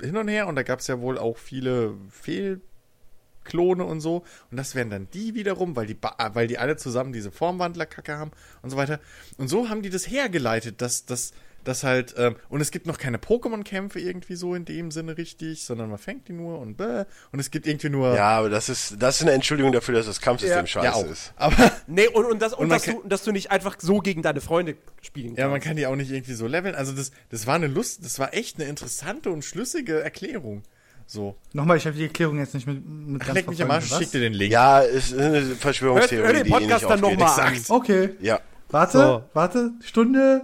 hin 0.00 0.16
und 0.16 0.28
her. 0.28 0.46
Und 0.46 0.56
da 0.56 0.62
gab's 0.62 0.86
ja 0.86 1.00
wohl 1.00 1.18
auch 1.18 1.36
viele 1.38 1.94
Fehlklone 2.10 3.84
und 3.84 4.00
so. 4.00 4.24
Und 4.50 4.56
das 4.56 4.74
wären 4.74 4.90
dann 4.90 5.08
die 5.12 5.34
wiederum, 5.34 5.76
weil 5.76 5.86
die, 5.86 5.94
ba- 5.94 6.16
äh, 6.18 6.34
weil 6.34 6.46
die 6.48 6.58
alle 6.58 6.76
zusammen 6.76 7.12
diese 7.12 7.30
Formwandlerkacke 7.30 8.16
haben 8.18 8.30
und 8.62 8.70
so 8.70 8.76
weiter. 8.76 9.00
Und 9.36 9.48
so 9.48 9.68
haben 9.68 9.82
die 9.82 9.90
das 9.90 10.08
hergeleitet, 10.10 10.80
dass 10.80 11.06
das 11.06 11.32
dass 11.66 11.82
halt, 11.84 12.14
ähm, 12.16 12.36
und 12.48 12.60
es 12.60 12.70
gibt 12.70 12.86
noch 12.86 12.98
keine 12.98 13.18
Pokémon-Kämpfe 13.18 13.98
irgendwie 14.00 14.36
so 14.36 14.54
in 14.54 14.64
dem 14.64 14.90
Sinne 14.90 15.16
richtig, 15.18 15.64
sondern 15.64 15.88
man 15.90 15.98
fängt 15.98 16.28
die 16.28 16.32
nur 16.32 16.58
und 16.58 16.76
bäh, 16.76 17.04
und 17.32 17.38
es 17.40 17.50
gibt 17.50 17.66
irgendwie 17.66 17.88
nur 17.88 18.14
Ja, 18.14 18.38
aber 18.38 18.48
das 18.50 18.68
ist, 18.68 18.96
das 18.98 19.16
ist 19.16 19.22
eine 19.22 19.32
Entschuldigung 19.32 19.72
dafür, 19.72 19.94
dass 19.94 20.06
das 20.06 20.20
Kampfsystem 20.20 20.58
Ja. 20.60 20.66
scheiße 20.66 20.86
ja, 20.86 20.92
auch. 20.94 21.06
ist. 21.10 21.32
Aber 21.36 21.56
Nee, 21.86 22.08
und, 22.08 22.24
und, 22.24 22.40
das, 22.40 22.52
und, 22.52 22.60
Und 22.64 22.68
dass, 22.70 22.84
kann- 22.84 22.96
du, 23.02 23.08
dass 23.08 23.22
du 23.24 23.32
nicht 23.32 23.50
einfach 23.50 23.76
so 23.78 23.98
gegen 23.98 24.22
deine 24.22 24.40
Freunde 24.40 24.76
spielen 25.02 25.28
kannst. 25.28 25.38
ja, 25.40 25.48
man 25.48 25.60
kann 25.60 25.76
die 25.76 25.86
auch 25.86 25.96
nicht 25.96 26.10
irgendwie 26.10 26.34
so 26.34 26.46
leveln. 26.46 26.74
Also 26.74 26.92
das, 26.92 27.10
das 27.30 27.46
war 27.46 27.54
eine 27.56 27.66
Lust, 27.66 28.04
das 28.04 28.18
war 28.18 28.32
echt 28.34 28.58
eine 28.60 28.68
interessante 28.68 29.30
und 29.30 29.44
schlüssige 29.44 30.00
Erklärung. 30.00 30.62
So. 31.08 31.36
Nochmal, 31.52 31.76
ich 31.76 31.86
habe 31.86 31.96
die 31.96 32.02
Erklärung 32.04 32.38
jetzt 32.40 32.54
nicht 32.54 32.66
mit, 32.66 32.84
mit 32.84 33.22
Ach, 33.24 33.32
leck 33.32 33.48
mich 33.48 33.62
am. 33.62 33.70
Arsch, 33.70 33.88
schick 33.92 34.10
dir 34.10 34.20
den 34.20 34.32
Link. 34.32 34.52
Ja, 34.52 34.82
es 34.82 35.12
ist 35.12 35.18
eine 35.18 35.42
Verschwörungstheorie, 35.42 36.26
hör 36.26 36.32
den 36.32 36.42
die 36.44 36.48
eh 36.48 36.52
Podcast 36.52 36.82
nicht 36.82 36.90
dann 36.90 37.04
aufgeht. 37.04 37.18
nochmal 37.20 37.40
an. 37.46 37.62
Okay. 37.68 38.10
Ja. 38.20 38.40
Warte, 38.70 38.98
So. 38.98 39.24
warte. 39.32 39.70
Stunde 39.84 40.42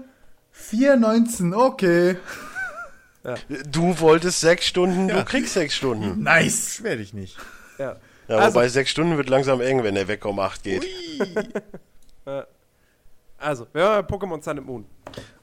4,19. 0.55 1.55
Okay. 1.55 2.17
Du 3.71 3.99
wolltest 4.01 4.41
sechs 4.41 4.67
Stunden, 4.67 5.09
du 5.09 5.25
kriegst 5.25 5.55
sechs 5.55 5.75
Stunden. 5.77 6.23
Nice. 6.23 6.77
Beschwer 6.79 6.97
dich 6.97 7.15
nicht. 7.15 7.37
Ja. 7.79 7.97
Ja, 8.29 8.37
Also- 8.37 8.55
wobei 8.55 8.69
sechs 8.69 8.91
Stunden 8.91 9.17
wird 9.17 9.29
langsam 9.29 9.61
eng, 9.61 9.83
wenn 9.85 9.95
der 9.95 10.09
Weg 10.09 10.25
um 10.25 10.39
acht 10.41 10.63
geht. 10.63 10.85
Also, 13.39 13.67
ja, 13.75 13.99
Pokémon 14.01 14.41
Sun 14.41 14.59
and 14.59 14.67
Moon. 14.69 14.85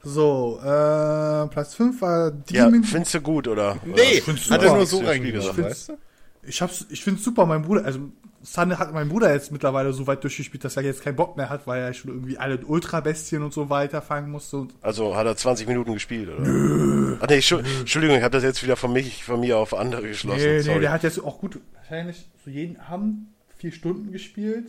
So, 0.02 0.58
äh, 0.60 1.46
Platz 1.48 1.74
5 1.74 2.00
war 2.00 2.32
Ja, 2.50 2.64
Demon. 2.64 2.82
findest 2.82 3.12
du 3.12 3.20
gut, 3.20 3.46
oder? 3.46 3.76
Nee, 3.84 4.22
find's 4.22 4.50
hat 4.50 4.62
er 4.62 4.68
super. 4.86 5.14
nur 5.18 5.42
so 5.42 5.52
find's- 5.52 5.70
weißt 5.70 5.88
du? 5.90 5.98
ich 6.42 6.62
hab's, 6.62 6.86
ich 6.88 7.04
find's 7.04 7.22
super, 7.22 7.44
mein 7.44 7.60
Bruder, 7.60 7.84
also 7.84 7.98
Sunny 8.42 8.74
hat 8.76 8.92
mein 8.94 9.08
Bruder 9.10 9.32
jetzt 9.34 9.52
mittlerweile 9.52 9.92
so 9.92 10.06
weit 10.06 10.22
durchgespielt, 10.24 10.64
dass 10.64 10.76
er 10.76 10.82
jetzt 10.82 11.02
keinen 11.02 11.16
Bock 11.16 11.36
mehr 11.36 11.50
hat, 11.50 11.66
weil 11.66 11.82
er 11.82 11.92
schon 11.92 12.10
irgendwie 12.10 12.38
alle 12.38 12.56
Ultra-Bestien 12.64 13.42
und 13.42 13.52
so 13.52 13.68
weiter 13.68 14.00
fangen 14.00 14.30
musste. 14.30 14.56
Und 14.56 14.74
Also 14.80 15.14
hat 15.14 15.26
er 15.26 15.36
20 15.36 15.66
Minuten 15.68 15.92
gespielt, 15.92 16.28
oder? 16.30 16.40
Nö. 16.40 17.16
Ach 17.20 17.26
nee, 17.28 17.34
Entschu- 17.40 17.62
Entschuldigung, 17.80 18.16
ich 18.16 18.22
habe 18.22 18.32
das 18.32 18.42
jetzt 18.42 18.62
wieder 18.62 18.76
von, 18.76 18.92
mich, 18.94 19.24
von 19.24 19.40
mir 19.40 19.58
auf 19.58 19.74
andere 19.74 20.08
geschlossen. 20.08 20.38
nee, 20.40 20.52
nee, 20.54 20.60
Sorry. 20.60 20.80
der 20.80 20.92
hat 20.92 21.02
jetzt 21.02 21.22
auch 21.22 21.38
gut, 21.38 21.58
wahrscheinlich 21.74 22.26
so 22.44 22.50
jeden 22.50 22.80
Abend 22.80 23.26
vier 23.58 23.72
Stunden 23.72 24.10
gespielt. 24.10 24.68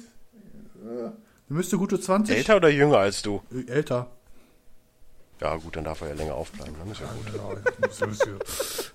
Äh, 0.83 1.03
Der 1.03 1.13
müsste 1.47 1.77
gute 1.77 1.97
20. 1.99 2.35
Älter 2.35 2.57
oder 2.57 2.67
jünger 2.69 2.97
als 2.97 3.21
du? 3.21 3.41
Älter. 3.67 4.07
Ja, 5.39 5.55
gut, 5.55 5.75
dann 5.77 5.85
darf 5.85 6.01
er 6.01 6.09
ja 6.09 6.13
länger 6.15 6.35
aufbleiben. 6.35 6.75
Dann 6.77 6.91
ist 6.91 6.99
ja 6.99 7.07
gut. 7.07 8.91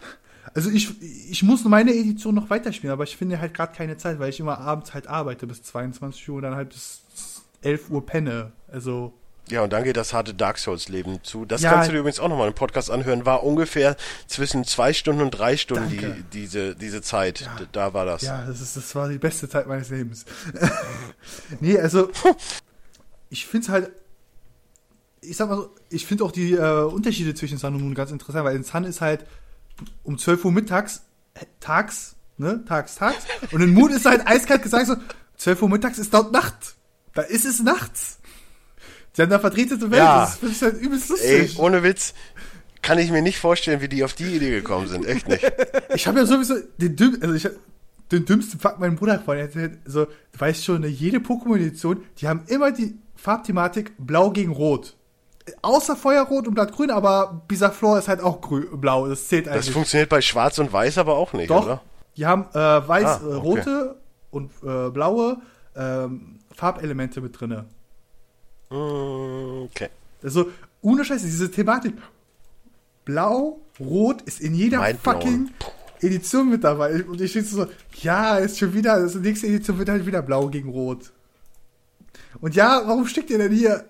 Also 0.55 0.71
ich, 0.71 1.01
ich 1.31 1.43
muss 1.43 1.65
meine 1.65 1.93
Edition 1.95 2.35
noch 2.35 2.49
weiterspielen, 2.51 2.93
aber 2.93 3.05
ich 3.05 3.17
finde 3.17 3.41
halt 3.41 3.53
gerade 3.55 3.75
keine 3.75 3.97
Zeit, 3.97 4.19
weil 4.19 4.31
ich 4.31 4.41
immer 4.41 4.59
abends 4.59 4.95
halt 4.95 5.07
arbeite 5.07 5.47
bis 5.47 5.63
22 5.63 6.29
Uhr 6.29 6.37
und 6.37 6.43
dann 6.43 6.55
halt 6.55 6.69
bis 6.71 7.03
11 7.63 7.91
Uhr 7.91 8.05
penne. 8.07 8.53
Also 8.71 9.13
Ja, 9.49 9.63
und 9.63 9.73
dann 9.73 9.85
geht 9.85 9.97
das 9.97 10.13
harte 10.13 10.35
Dark 10.35 10.59
Souls-Leben 10.59 11.21
zu. 11.25 11.45
Das 11.45 11.63
Ja. 11.63 11.73
kannst 11.73 11.89
du 11.89 11.93
dir 11.93 11.99
übrigens 11.99 12.21
auch 12.21 12.29
nochmal 12.29 12.49
im 12.49 12.55
Podcast 12.55 12.91
anhören. 12.91 13.27
War 13.27 13.43
ungefähr 13.45 13.97
zwischen 14.29 14.65
zwei 14.65 14.93
Stunden 14.93 15.21
und 15.23 15.31
drei 15.33 15.57
Stunden 15.57 15.89
die, 15.89 16.25
diese, 16.33 16.75
diese 16.77 17.03
Zeit. 17.03 17.49
D- 17.59 17.67
Da 17.73 17.93
war 17.93 18.05
das. 18.07 18.23
ja, 18.23 18.45
das, 18.47 18.61
ist, 18.61 18.77
das 18.77 18.95
war 18.95 19.09
die 19.09 19.19
beste 19.19 19.49
Zeit 19.49 19.67
meines 19.67 19.91
Lebens. 19.91 20.25
nee, 21.61 21.79
also 21.79 22.11
ich 23.31 23.47
finde 23.47 23.65
es 23.67 23.69
halt, 23.71 23.91
ich 25.21 25.37
sag 25.37 25.49
mal 25.49 25.57
so, 25.57 25.71
ich 25.91 26.07
finde 26.07 26.25
auch 26.25 26.31
die 26.33 26.53
äh, 26.53 26.83
Unterschiede 26.85 27.35
zwischen 27.35 27.59
Sun 27.59 27.75
und 27.75 27.83
Moon 27.83 27.95
ganz 27.95 28.11
interessant, 28.13 28.45
weil 28.45 28.55
in 28.57 28.65
Sun 28.65 28.85
ist 28.85 29.01
halt 29.01 29.25
um 30.05 30.19
12 30.19 30.45
Uhr 30.45 30.53
mittags, 30.53 31.03
äh, 31.35 31.45
tags, 31.61 32.17
ne, 32.39 32.65
tags, 32.67 32.95
tags, 32.97 33.25
und 33.53 33.61
in 33.63 33.73
Moon 33.75 33.91
ist 33.93 34.07
halt 34.07 34.27
eiskalt 34.27 34.63
gesagt 34.63 34.87
so, 34.87 34.97
12 35.37 35.63
Uhr 35.63 35.69
mittags 35.69 35.99
ist 35.99 36.13
dort 36.15 36.33
Nacht. 36.33 36.75
Da 37.15 37.23
ist 37.23 37.45
es 37.47 37.63
nachts. 37.63 38.19
Die 39.17 39.23
haben 39.23 39.31
da 39.31 39.39
vertretete 39.39 39.91
Welt, 39.91 40.03
Ja. 40.03 40.31
das 40.41 40.51
ich 40.51 40.63
halt 40.63 40.81
übelst 40.81 41.11
Ey, 41.23 41.41
lustig. 41.41 41.59
ohne 41.59 41.83
Witz, 41.83 42.13
kann 42.83 42.99
ich 42.99 43.11
mir 43.11 43.23
nicht 43.23 43.39
vorstellen, 43.39 43.81
wie 43.81 43.89
die 43.89 44.05
auf 44.05 44.13
die 44.13 44.37
Idee 44.37 44.51
gekommen 44.51 44.87
sind. 44.89 45.07
Echt 45.07 45.27
nicht. 45.29 45.43
Ich 45.95 46.07
habe 46.07 46.19
ja 46.21 46.27
sowieso 46.27 46.55
den 46.79 46.95
dümm, 46.97 47.19
also 47.23 47.35
ich 47.35 47.49
den 48.13 48.25
dümmsten 48.27 48.61
Fakt 48.61 48.79
meinen 48.79 48.97
Bruder 48.97 49.19
vorhin 49.19 49.47
erzählt. 49.47 49.79
So, 49.87 50.05
du 50.05 50.11
weißt 50.39 50.65
schon, 50.65 50.83
ne, 50.83 50.87
jede 50.89 51.19
Pokémon-Edition, 51.19 52.03
die 52.19 52.29
haben 52.29 52.43
immer 52.47 52.71
die 52.71 52.97
Farbthematik 53.17 53.93
blau 53.99 54.31
gegen 54.31 54.53
rot. 54.53 54.97
Außer 55.63 55.97
Feuerrot 55.97 56.49
und 56.49 56.55
Blattgrün, 56.55 56.91
aber 56.91 57.43
Bisaflor 57.49 57.99
ist 57.99 58.09
halt 58.09 58.21
auch 58.21 58.41
grün, 58.41 58.67
blau. 58.81 59.07
Das 59.09 59.29
zählt 59.29 59.47
Das 59.47 59.55
eigentlich. 59.55 59.71
funktioniert 59.73 60.09
bei 60.09 60.21
Schwarz 60.21 60.59
und 60.59 60.73
Weiß 60.73 60.99
aber 60.99 61.15
auch 61.17 61.33
nicht, 61.33 61.51
Doch, 61.51 61.65
oder? 61.65 61.83
die 62.17 62.27
haben 62.27 62.47
äh, 62.53 62.89
weiß, 62.89 63.05
Ah, 63.05 63.21
äh, 63.23 63.27
okay. 63.27 63.37
rote 63.39 63.97
und 64.31 64.51
äh, 64.65 64.91
blaue 64.91 65.39
ähm, 65.77 66.39
Farbelemente 66.55 67.21
mit 67.21 67.39
drinne. 67.39 67.67
Mm, 68.71 69.65
Okay. 69.67 69.89
Also, 70.23 70.47
ohne 70.83 71.05
Scheiße, 71.05 71.25
diese 71.27 71.51
Thematik. 71.51 71.95
Blau, 73.05 73.61
Rot 73.79 74.23
ist 74.23 74.41
in 74.41 74.55
jeder 74.55 74.81
Mindblown. 74.81 75.15
fucking 75.21 75.51
Edition 76.01 76.51
mit 76.51 76.65
dabei. 76.65 77.05
Und 77.05 77.21
ich 77.21 77.31
stehe 77.31 77.45
so, 77.45 77.67
ja, 78.01 78.37
ist 78.39 78.59
schon 78.59 78.75
wieder, 78.75 79.01
das 79.01 79.15
nächste 79.15 79.47
Edition 79.47 79.79
wird 79.79 79.89
halt 79.89 80.07
wieder 80.07 80.23
Blau 80.23 80.49
gegen 80.49 80.71
Rot. 80.71 81.13
Und 82.41 82.55
ja, 82.55 82.83
warum 82.87 83.07
steckt 83.07 83.31
ihr 83.31 83.39
denn 83.39 83.53
hier? 83.53 83.85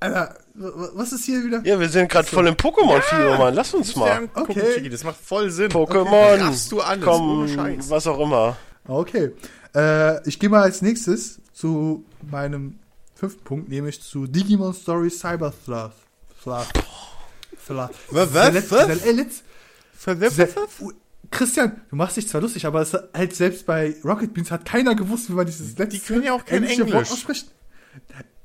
Alter, 0.00 0.36
was 0.58 1.12
ist 1.12 1.24
hier 1.24 1.44
wieder? 1.44 1.60
Ja, 1.64 1.78
wir 1.78 1.88
sind 1.88 2.08
gerade 2.10 2.26
voll 2.26 2.46
im 2.46 2.54
Pokémon-Fieber, 2.54 3.38
Mann. 3.38 3.54
Lass 3.54 3.74
uns 3.74 3.94
mal. 3.96 4.28
Okay. 4.34 4.74
Chiki, 4.74 4.88
das 4.90 5.04
macht 5.04 5.16
voll 5.20 5.50
Sinn. 5.50 5.70
Pokémon. 5.70 6.40
Raffst 6.40 6.72
du 6.72 6.80
alles, 6.80 7.04
Komm, 7.04 7.48
was 7.88 8.06
auch 8.06 8.18
immer. 8.20 8.56
Okay. 8.88 9.32
Äh, 9.74 10.26
ich 10.28 10.38
gehe 10.38 10.48
mal 10.48 10.62
als 10.62 10.80
nächstes 10.82 11.40
zu 11.52 12.04
meinem 12.30 12.78
fünften 13.14 13.44
Punkt, 13.44 13.68
nämlich 13.68 14.00
zu 14.02 14.26
Digimon 14.26 14.72
Story 14.74 15.10
Cyber 15.10 15.52
äh, 19.08 19.12
letz- 19.12 19.42
dieser- 20.30 20.56
Uh, 20.80 20.92
Christian, 21.30 21.80
du 21.90 21.96
machst 21.96 22.16
dich 22.16 22.28
zwar 22.28 22.40
lustig, 22.40 22.66
aber 22.66 22.80
es 22.82 22.92
halt 23.12 23.34
selbst 23.34 23.66
bei 23.66 23.96
Rocket 24.04 24.32
Beans 24.32 24.50
hat 24.52 24.64
keiner 24.64 24.94
gewusst, 24.94 25.28
wie 25.28 25.32
man 25.34 25.44
dieses 25.44 25.76
letzte 25.76 25.98
können 25.98 26.22
ja 26.22 26.32
auch 26.34 26.44
kein 26.44 26.62
englische 26.62 26.82
Wort 26.82 26.92
Englisch. 26.92 27.10
ausspricht. 27.12 27.50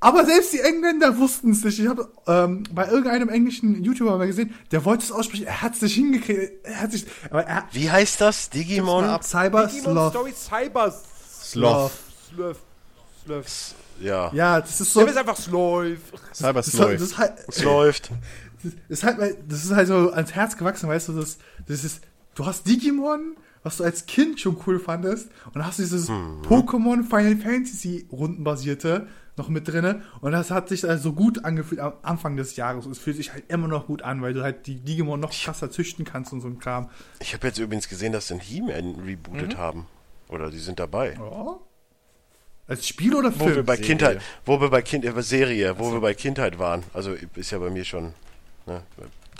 Aber 0.04 0.26
selbst 0.26 0.52
die 0.52 0.60
Engländer 0.60 1.18
wussten 1.20 1.52
es 1.52 1.64
nicht. 1.64 1.78
Ich 1.80 1.88
habe 1.88 2.12
ähm, 2.28 2.64
bei 2.74 2.88
irgendeinem 2.88 3.30
englischen 3.30 3.84
YouTuber 3.84 4.18
mal 4.18 4.26
gesehen, 4.28 4.54
der 4.72 4.84
wollte 4.84 5.04
es 5.06 5.12
aussprechen, 5.12 5.46
er 5.46 5.62
hat 5.62 5.76
es 5.76 5.82
nicht 5.84 5.94
hingekriegt. 5.94 6.66
Er 6.66 6.82
hat 6.82 6.92
sich, 6.92 7.06
aber 7.30 7.46
er 7.46 7.66
Wie 7.72 7.90
heißt 7.90 8.20
das? 8.20 8.50
Digimon? 8.50 9.06
Cyber 9.22 9.68
Digimon 9.68 9.94
Sloth. 9.94 10.12
Story 10.12 10.34
Cyber 10.34 10.92
Sloth. 11.44 11.92
Sloth. 12.34 12.58
Sloth. 13.24 13.76
Ja, 14.02 14.32
Ja, 14.34 14.60
das 14.62 14.82
ist 14.82 14.92
so. 14.92 15.02
Der 15.02 15.10
ist 15.10 15.18
einfach 15.18 15.38
Sloth. 15.38 15.98
Cyber 16.34 16.54
Das, 16.54 16.66
Sloth. 16.72 16.94
das, 16.96 17.02
ist 17.04 17.18
halt, 17.20 17.34
läuft. 17.64 18.12
das, 18.64 18.74
ist 18.90 19.04
halt, 19.04 19.18
mal- 19.20 19.38
das 19.48 19.64
ist 19.66 19.72
halt 19.72 19.88
so 19.88 20.10
ans 20.12 20.32
Herz 20.34 20.58
gewachsen, 20.58 20.90
weißt 20.90 21.10
du, 21.10 21.14
das, 21.14 21.38
das 21.68 21.84
ist, 21.84 22.02
du 22.34 22.46
hast 22.48 22.66
Digimon, 22.68 23.36
was 23.62 23.78
du 23.78 23.84
als 23.84 24.08
Kind 24.08 24.40
schon 24.40 24.58
cool 24.66 24.80
fandest, 24.80 25.28
und 25.46 25.56
dann 25.58 25.68
hast 25.68 25.78
du 25.78 25.84
dieses 25.84 26.10
Pokémon 26.10 27.04
Final 27.08 27.38
Fantasy 27.38 28.08
Rundenbasierte 28.12 29.08
noch 29.38 29.50
mit 29.50 29.68
drinne, 29.68 30.02
und 30.20 30.32
das 30.34 30.52
hat 30.52 30.70
sich 30.70 30.88
also 30.88 31.14
gut 31.14 31.46
angefühlt 31.46 31.80
am 31.82 31.94
Anfang 32.02 32.38
des 32.38 32.56
Jahres, 32.56 32.86
und 32.86 32.92
es 32.92 33.00
fühlt 33.00 33.18
sich 33.18 33.34
halt 33.34 33.46
immer 33.50 33.68
noch 33.68 33.88
gut 33.88 34.02
an, 34.02 34.22
weil 34.22 34.34
du 34.34 34.44
halt 34.44 34.68
die 34.68 34.76
Digimon 34.76 35.20
noch 35.20 35.32
krasser 35.32 35.72
züchten 35.72 36.06
kannst 36.06 36.34
und 36.34 36.42
so 36.42 36.48
ein 36.48 36.60
Kram. 36.60 36.90
Ich 37.20 37.34
habe 37.34 37.48
jetzt 37.48 37.58
übrigens 37.60 37.88
gesehen, 37.90 38.12
dass 38.14 38.28
sie 38.28 38.34
einen 38.36 38.42
He-Man 38.42 38.96
rebootet 39.06 39.58
haben. 39.58 39.88
Oder 40.28 40.50
die 40.50 40.60
sind 40.60 40.80
dabei. 40.80 41.16
Ja. 41.16 41.58
Als 42.68 42.88
Spiel 42.88 43.14
oder 43.16 43.38
Wo 43.38 43.46
wir 43.48 43.54
Film? 43.54 43.66
bei 43.66 43.76
Serie. 43.76 43.88
Kindheit, 43.90 44.22
wo 44.46 44.62
wir 44.62 44.70
bei 44.70 44.82
Kind, 44.82 45.04
äh, 45.04 45.22
Serie, 45.22 45.78
wo 45.78 45.92
wir 45.92 46.00
bei 46.00 46.14
Kindheit 46.14 46.58
waren. 46.58 46.84
Also 46.94 47.16
ist 47.36 47.52
ja 47.52 47.60
bei 47.60 47.70
mir 47.70 47.84
schon, 47.84 48.14
ne, 48.66 48.82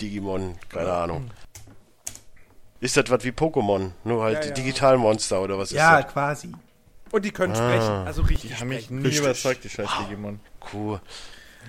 Digimon, 0.02 0.56
keine 0.68 0.92
Ahnung. 0.92 1.30
Ist 2.80 2.96
das 2.96 3.08
was 3.08 3.24
wie 3.24 3.30
Pokémon? 3.30 3.92
Nur 4.04 4.22
halt 4.22 4.42
Ja, 4.42 4.48
ja. 4.48 4.54
Digitalmonster 4.54 5.40
oder 5.40 5.56
was 5.56 5.70
ist 5.70 5.78
ja, 5.78 6.02
das? 6.02 6.12
quasi. 6.12 6.52
Und 7.12 7.24
die 7.24 7.30
können 7.30 7.54
sprechen. 7.54 7.88
Also 8.06 8.22
richtig 8.22 8.50
Die 8.50 8.56
haben 8.56 8.68
mich 8.68 8.84
sprechen. 8.84 8.98
nie 8.98 9.04
Richtig. 9.06 9.22
überzeugt, 9.24 9.64
die 9.64 9.68
scheiß 9.68 9.88
Digimon. 10.02 10.40
Cool. 10.72 11.00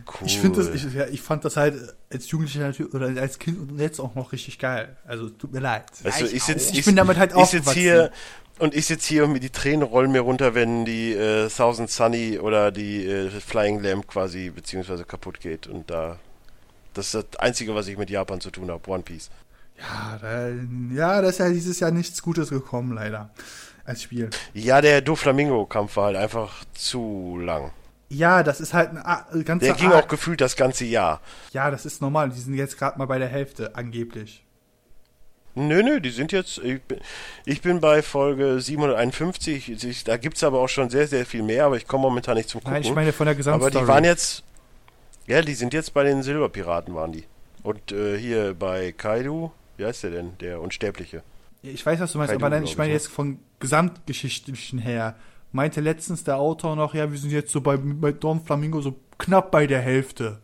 Cool. 0.08 0.28
Ich 0.28 0.40
finde 0.40 0.64
das, 0.64 0.74
ich, 0.74 0.92
ja, 0.94 1.06
ich 1.06 1.22
fand 1.22 1.46
das 1.46 1.56
halt 1.56 1.76
als 2.12 2.30
Jugendlicher 2.32 2.62
natürlich, 2.66 2.94
oder 2.96 3.08
als 3.22 3.38
Kind 3.38 3.60
und 3.60 3.78
jetzt 3.80 4.00
auch 4.00 4.16
noch 4.16 4.32
richtig 4.32 4.58
geil. 4.58 4.98
Also 5.06 5.30
tut 5.30 5.54
mir 5.54 5.60
leid. 5.60 5.86
Du, 6.02 6.26
ich, 6.26 6.44
sitz, 6.44 6.72
Ich 6.72 6.84
bin 6.86 6.96
damit 6.96 7.18
halt 7.18 7.32
ich 7.32 7.46
sitz 7.46 7.68
aufgewachsen. 7.68 7.80
hier 7.80 8.12
und 8.58 8.74
ich 8.74 8.86
sitze 8.88 9.08
hier 9.08 9.26
und 9.26 9.34
mir 9.34 9.40
die 9.40 9.50
Tränen 9.52 9.84
rollen 9.84 10.12
mir 10.12 10.22
runter, 10.22 10.56
wenn 10.56 10.86
die 10.86 11.14
äh, 11.14 11.48
Thousand 11.50 11.92
Sunny 11.92 12.40
oder 12.40 12.72
die 12.72 13.06
äh, 13.06 13.30
Flying 13.30 13.82
Lamp 13.84 14.08
quasi 14.08 14.50
beziehungsweise 14.50 15.04
kaputt 15.06 15.40
geht 15.40 15.68
und 15.68 15.92
da 15.92 16.18
das 16.94 17.14
ist 17.14 17.26
das 17.34 17.40
Einzige, 17.40 17.74
was 17.76 17.88
ich 17.88 17.98
mit 17.98 18.10
Japan 18.10 18.40
zu 18.40 18.52
tun 18.52 18.70
habe, 18.72 18.88
One 18.90 19.04
Piece. 19.04 19.30
Ja, 19.80 20.18
da, 20.22 20.50
ja, 20.94 21.22
da 21.22 21.30
ist 21.30 21.40
ja 21.40 21.50
dieses 21.50 21.80
Jahr 21.80 21.90
nichts 21.92 22.22
Gutes 22.22 22.50
gekommen, 22.50 22.94
leider. 22.94 23.32
Als 23.86 24.02
Spiel. 24.04 24.30
Ja, 24.54 24.80
der 24.82 25.02
Doflamingo-Kampf 25.02 25.98
war 25.98 26.06
halt 26.06 26.16
einfach 26.18 26.64
zu 26.74 27.38
lang. 27.42 27.72
Ja, 28.10 28.44
das 28.44 28.62
ist 28.62 28.74
halt 28.74 28.92
ein 28.92 28.98
A- 28.98 29.26
ganzer 29.44 29.66
Der 29.66 29.76
ging 29.76 29.92
Arc. 29.92 30.06
auch 30.06 30.08
gefühlt 30.08 30.40
das 30.40 30.56
ganze 30.56 30.86
Jahr. 30.86 31.20
Ja, 31.52 31.70
das 31.72 31.86
ist 31.86 32.02
normal. 32.02 32.30
Die 32.30 32.40
sind 32.40 32.54
jetzt 32.54 32.78
gerade 32.78 32.98
mal 32.98 33.06
bei 33.06 33.18
der 33.20 33.28
Hälfte, 33.28 33.76
angeblich. 33.76 34.44
Nö, 35.56 35.84
nö, 35.84 36.00
die 36.00 36.10
sind 36.12 36.32
jetzt. 36.32 36.58
Ich 36.60 36.82
bin, 36.82 37.00
ich 37.46 37.62
bin 37.62 37.80
bei 37.80 38.02
Folge 38.02 38.60
751. 38.60 39.84
Ich, 39.84 40.04
da 40.04 40.18
gibt's 40.18 40.44
aber 40.44 40.60
auch 40.60 40.70
schon 40.70 40.90
sehr, 40.90 41.08
sehr 41.08 41.26
viel 41.26 41.44
mehr, 41.44 41.66
aber 41.66 41.78
ich 41.78 41.88
komme 41.88 42.04
momentan 42.04 42.38
nicht 42.38 42.50
zum 42.50 42.62
Gucken. 42.62 42.74
Nein, 42.74 42.84
ich 42.84 42.94
meine 42.94 43.14
von 43.14 43.26
der 43.26 43.32
aber 43.34 43.38
Gesamtstory. 43.38 43.84
die 43.84 43.88
waren 43.88 44.04
jetzt. 44.04 44.44
Ja, 45.28 45.42
die 45.42 45.54
sind 45.54 45.74
jetzt 45.74 45.94
bei 45.94 46.04
den 46.04 46.24
Silberpiraten, 46.24 46.96
waren 46.96 47.12
die. 47.12 47.26
Und 47.62 47.92
äh, 47.92 48.18
hier 48.18 48.54
bei 48.56 48.92
Kaido, 48.92 49.52
wie 49.78 49.86
heißt 49.86 50.04
der 50.04 50.12
denn? 50.12 50.38
Der 50.40 50.60
Unsterbliche. 50.62 51.24
Ich 51.64 51.86
weiß, 51.86 52.00
was 52.02 52.12
du 52.12 52.18
meinst, 52.18 52.34
Kaido, 52.34 52.46
aber 52.46 52.56
nein, 52.56 52.66
ich 52.66 52.78
meine 52.78 52.90
ne? 52.90 52.94
jetzt 52.94 53.08
von 53.08 53.40
gesamtgeschichtlichen 53.60 54.80
her. 54.80 55.16
Meinte 55.54 55.82
letztens 55.82 56.24
der 56.24 56.38
Autor 56.38 56.76
noch, 56.76 56.94
ja, 56.94 57.10
wir 57.10 57.18
sind 57.18 57.32
jetzt 57.32 57.52
so 57.52 57.62
bei, 57.62 57.78
bei 57.78 58.12
Don 58.12 58.44
Flamingo 58.44 58.82
so 58.82 59.00
knapp 59.18 59.50
bei 59.52 59.66
der 59.66 59.82
Hälfte. 59.82 60.40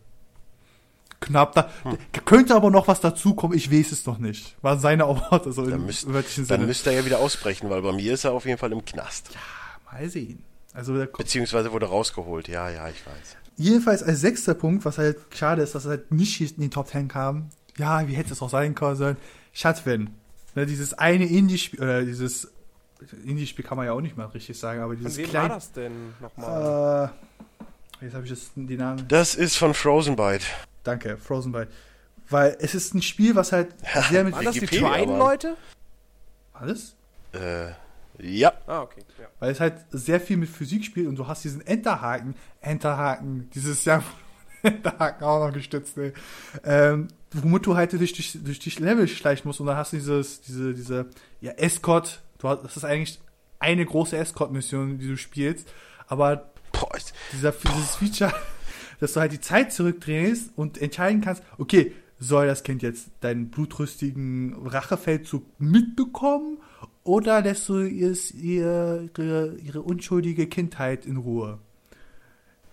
Knapp 1.20 1.54
da. 1.54 1.70
Hm. 1.82 1.98
Könnte 2.24 2.54
aber 2.54 2.70
noch 2.70 2.88
was 2.88 3.00
dazukommen, 3.00 3.56
ich 3.56 3.70
weiß 3.70 3.92
es 3.92 4.06
noch 4.06 4.18
nicht. 4.18 4.56
War 4.62 4.78
seine 4.78 5.06
Worte, 5.06 5.52
so 5.52 5.66
Dann, 5.66 5.84
müsst, 5.84 6.06
dann 6.48 6.64
müsste 6.64 6.90
er 6.90 7.00
ja 7.00 7.04
wieder 7.04 7.18
ausbrechen, 7.18 7.68
weil 7.68 7.82
bei 7.82 7.92
mir 7.92 8.14
ist 8.14 8.24
er 8.24 8.32
auf 8.32 8.46
jeden 8.46 8.58
Fall 8.58 8.72
im 8.72 8.82
Knast. 8.82 9.30
Mal 9.92 10.08
sehen. 10.08 10.42
Also 10.72 10.94
Beziehungsweise 11.18 11.72
wurde 11.72 11.86
rausgeholt. 11.86 12.48
Ja, 12.48 12.70
ja, 12.70 12.88
ich 12.88 13.04
weiß. 13.04 13.36
Jedenfalls 13.56 14.02
als 14.02 14.20
sechster 14.20 14.54
Punkt, 14.54 14.86
was 14.86 14.96
halt 14.96 15.18
schade 15.34 15.60
ist, 15.60 15.74
dass 15.74 15.84
er 15.84 15.90
halt 15.90 16.12
nicht 16.12 16.40
in 16.40 16.62
die 16.62 16.70
Top 16.70 16.88
10 16.88 17.08
kam. 17.08 17.50
Ja, 17.76 18.08
wie 18.08 18.14
hätte 18.14 18.32
es 18.32 18.40
auch 18.40 18.48
sein 18.48 18.74
können 18.74 18.96
sollen? 18.96 19.16
Ne, 20.54 20.66
dieses 20.66 20.94
eine 20.94 21.26
Indie-Spiel, 21.26 21.80
oder 21.80 22.02
dieses 22.02 22.52
Indie-Spiel 23.24 23.64
kann 23.64 23.76
man 23.76 23.86
ja 23.86 23.92
auch 23.92 24.00
nicht 24.00 24.16
mal 24.16 24.26
richtig 24.26 24.58
sagen, 24.58 24.80
aber 24.80 24.96
dieses 24.96 25.16
wem 25.16 25.24
war 25.26 25.30
kleine. 25.30 25.54
das 25.54 25.72
denn 25.72 26.14
nochmal? 26.20 27.12
Äh, 28.00 28.04
jetzt 28.04 28.14
habe 28.14 28.24
ich 28.24 28.30
das, 28.30 28.50
die 28.54 28.76
Namen. 28.76 29.06
Das 29.08 29.34
ist 29.34 29.56
von 29.56 29.74
Frozen 29.74 30.16
Byte. 30.16 30.44
Danke, 30.82 31.16
Frozen 31.16 31.52
Byte. 31.52 31.68
Weil 32.28 32.56
es 32.60 32.74
ist 32.74 32.94
ein 32.94 33.02
Spiel, 33.02 33.34
was 33.34 33.52
halt 33.52 33.74
sehr 34.10 34.24
mit. 34.24 34.34
Waren 34.34 34.44
das 34.44 34.54
die 34.54 34.66
Trine-Leute? 34.66 35.56
Alles? 36.52 36.94
Äh, 37.32 37.70
ja. 38.18 38.52
Ah, 38.66 38.82
okay. 38.82 39.02
Ja. 39.18 39.26
Weil 39.38 39.52
es 39.52 39.60
halt 39.60 39.74
sehr 39.90 40.20
viel 40.20 40.36
mit 40.36 40.48
Physik 40.48 40.84
spielt 40.84 41.06
und 41.06 41.16
du 41.16 41.26
hast 41.26 41.42
diesen 41.44 41.66
Enterhaken, 41.66 42.34
Enterhaken, 42.60 43.48
dieses 43.54 43.84
Jahr 43.84 44.02
Enterhaken 44.62 45.24
auch 45.24 45.46
noch 45.46 45.52
gestützt, 45.52 45.96
ey. 45.98 46.12
Ähm, 46.64 47.08
womit 47.32 47.66
du 47.66 47.76
halt 47.76 47.92
durch, 47.92 48.12
durch, 48.12 48.38
durch 48.42 48.58
die 48.58 48.70
Level 48.70 49.08
schleichen 49.08 49.48
musst 49.48 49.60
und 49.60 49.66
dann 49.66 49.76
hast 49.76 49.92
du 49.92 49.96
dieses, 49.96 50.40
diese, 50.42 50.74
diese, 50.74 51.06
ja, 51.40 51.52
Escort, 51.52 52.22
du 52.38 52.48
hast, 52.48 52.64
das 52.64 52.76
ist 52.76 52.84
eigentlich 52.84 53.20
eine 53.58 53.84
große 53.84 54.16
Escort-Mission, 54.16 54.98
die 54.98 55.08
du 55.08 55.16
spielst, 55.16 55.68
aber 56.06 56.50
Boah, 56.72 56.88
dieser, 57.32 57.52
dieses 57.52 57.96
Feature, 57.96 58.32
dass 59.00 59.12
du 59.12 59.20
halt 59.20 59.32
die 59.32 59.40
Zeit 59.40 59.72
zurückdrehst 59.72 60.52
und 60.56 60.80
entscheiden 60.80 61.20
kannst, 61.20 61.42
okay, 61.58 61.92
soll 62.18 62.46
das 62.46 62.62
Kind 62.62 62.82
jetzt 62.82 63.10
deinen 63.20 63.50
blutrüstigen 63.50 64.54
Rachefeldzug 64.66 65.44
mitbekommen 65.58 66.58
oder 67.02 67.40
lässt 67.40 67.68
du 67.68 67.78
es 67.78 68.30
ihr, 68.32 69.08
ihre, 69.16 69.56
ihre 69.56 69.82
unschuldige 69.82 70.46
Kindheit 70.46 71.06
in 71.06 71.16
Ruhe? 71.16 71.58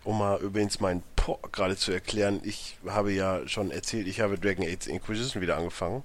Um 0.08 0.19
mal 0.19 0.40
übrigens 0.40 0.80
mein 0.80 1.03
Po 1.18 1.38
gerade 1.52 1.76
zu 1.76 1.92
erklären, 1.92 2.40
ich 2.44 2.77
habe 2.88 3.11
ja 3.11 3.45
schon 3.45 3.72
erzählt, 3.72 4.08
ich 4.08 4.22
habe 4.22 4.40
Dragon 4.40 4.66
Age 4.66 4.88
Inquisition 4.88 5.42
wieder 5.42 5.58
angefangen 5.58 6.03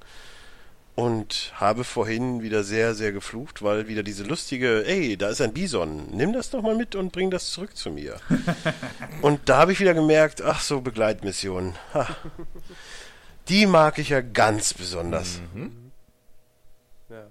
und 0.97 1.53
habe 1.55 1.85
vorhin 1.85 2.43
wieder 2.43 2.65
sehr, 2.65 2.97
sehr 2.97 3.13
geflucht, 3.13 3.63
weil 3.63 3.87
wieder 3.87 4.03
diese 4.03 4.25
lustige, 4.25 4.85
ey, 4.87 5.17
da 5.17 5.29
ist 5.29 5.41
ein 5.41 5.53
Bison, 5.53 6.09
nimm 6.11 6.33
das 6.33 6.51
doch 6.51 6.63
mal 6.63 6.75
mit 6.75 6.97
und 6.97 7.13
bring 7.13 7.31
das 7.31 7.53
zurück 7.53 7.77
zu 7.77 7.93
mir. 7.93 8.17
und 9.23 9.49
da 9.49 9.59
habe 9.59 9.71
ich 9.71 9.79
wieder 9.79 9.95
gemerkt, 9.95 10.43
ach 10.43 10.63
so, 10.63 10.81
Begleitmissionen. 10.81 11.77
Ha. 11.95 12.09
Die 13.47 13.67
mag 13.67 13.99
ich 13.99 14.09
ja 14.09 14.21
ganz 14.21 14.75
besonders. 14.75 15.41
Ja. 17.09 17.29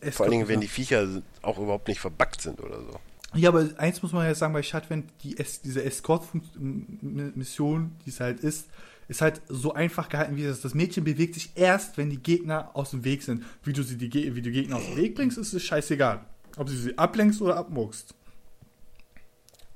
Es 0.00 0.16
Vor 0.16 0.24
allen 0.24 0.32
Dingen, 0.32 0.48
wenn 0.48 0.60
die 0.60 0.66
Viecher 0.66 1.06
auch 1.42 1.58
überhaupt 1.58 1.86
nicht 1.86 2.00
verbuggt 2.00 2.40
sind 2.40 2.60
oder 2.60 2.78
so. 2.80 2.98
Ja, 3.34 3.50
aber 3.50 3.68
eins 3.76 4.02
muss 4.02 4.12
man 4.12 4.26
ja 4.26 4.34
sagen, 4.34 4.54
bei 4.54 4.62
Shadwen, 4.62 5.04
die 5.22 5.38
es, 5.38 5.60
diese 5.60 5.84
Escort-Mission, 5.84 7.92
die 8.04 8.10
es 8.10 8.20
halt 8.20 8.40
ist, 8.40 8.68
ist 9.08 9.20
halt 9.20 9.40
so 9.48 9.74
einfach 9.74 10.08
gehalten, 10.08 10.36
wie 10.36 10.44
das. 10.44 10.60
Das 10.60 10.74
Mädchen 10.74 11.04
bewegt 11.04 11.34
sich 11.34 11.52
erst, 11.54 11.98
wenn 11.98 12.10
die 12.10 12.22
Gegner 12.22 12.70
aus 12.74 12.90
dem 12.90 13.04
Weg 13.04 13.22
sind. 13.22 13.44
Wie 13.62 13.72
du 13.72 13.82
sie 13.82 13.96
die, 13.96 14.08
Ge- 14.08 14.34
wie 14.34 14.42
du 14.42 14.50
Gegner 14.50 14.76
aus 14.76 14.86
dem 14.86 14.96
Weg 14.96 15.14
bringst, 15.14 15.38
ist 15.38 15.52
es 15.52 15.62
scheißegal. 15.62 16.24
Ob 16.56 16.66
du 16.66 16.72
sie 16.74 16.96
ablenkst 16.98 17.40
oder 17.40 17.56
abmuckst. 17.56 18.14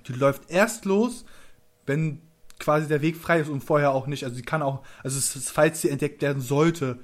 Die 0.09 0.13
läuft 0.13 0.51
erst 0.51 0.85
los, 0.85 1.25
wenn 1.87 2.21
quasi 2.59 2.89
der 2.89 3.03
Weg 3.03 3.17
frei 3.17 3.41
ist 3.41 3.49
und 3.49 3.63
vorher 3.63 3.93
auch 3.93 4.07
nicht. 4.07 4.25
Also 4.25 4.37
sie 4.37 4.43
kann 4.43 4.63
auch, 4.63 4.83
also 5.03 5.19
es, 5.19 5.51
falls 5.51 5.81
sie 5.81 5.91
entdeckt 5.91 6.23
werden 6.23 6.43
sollte, 6.43 6.99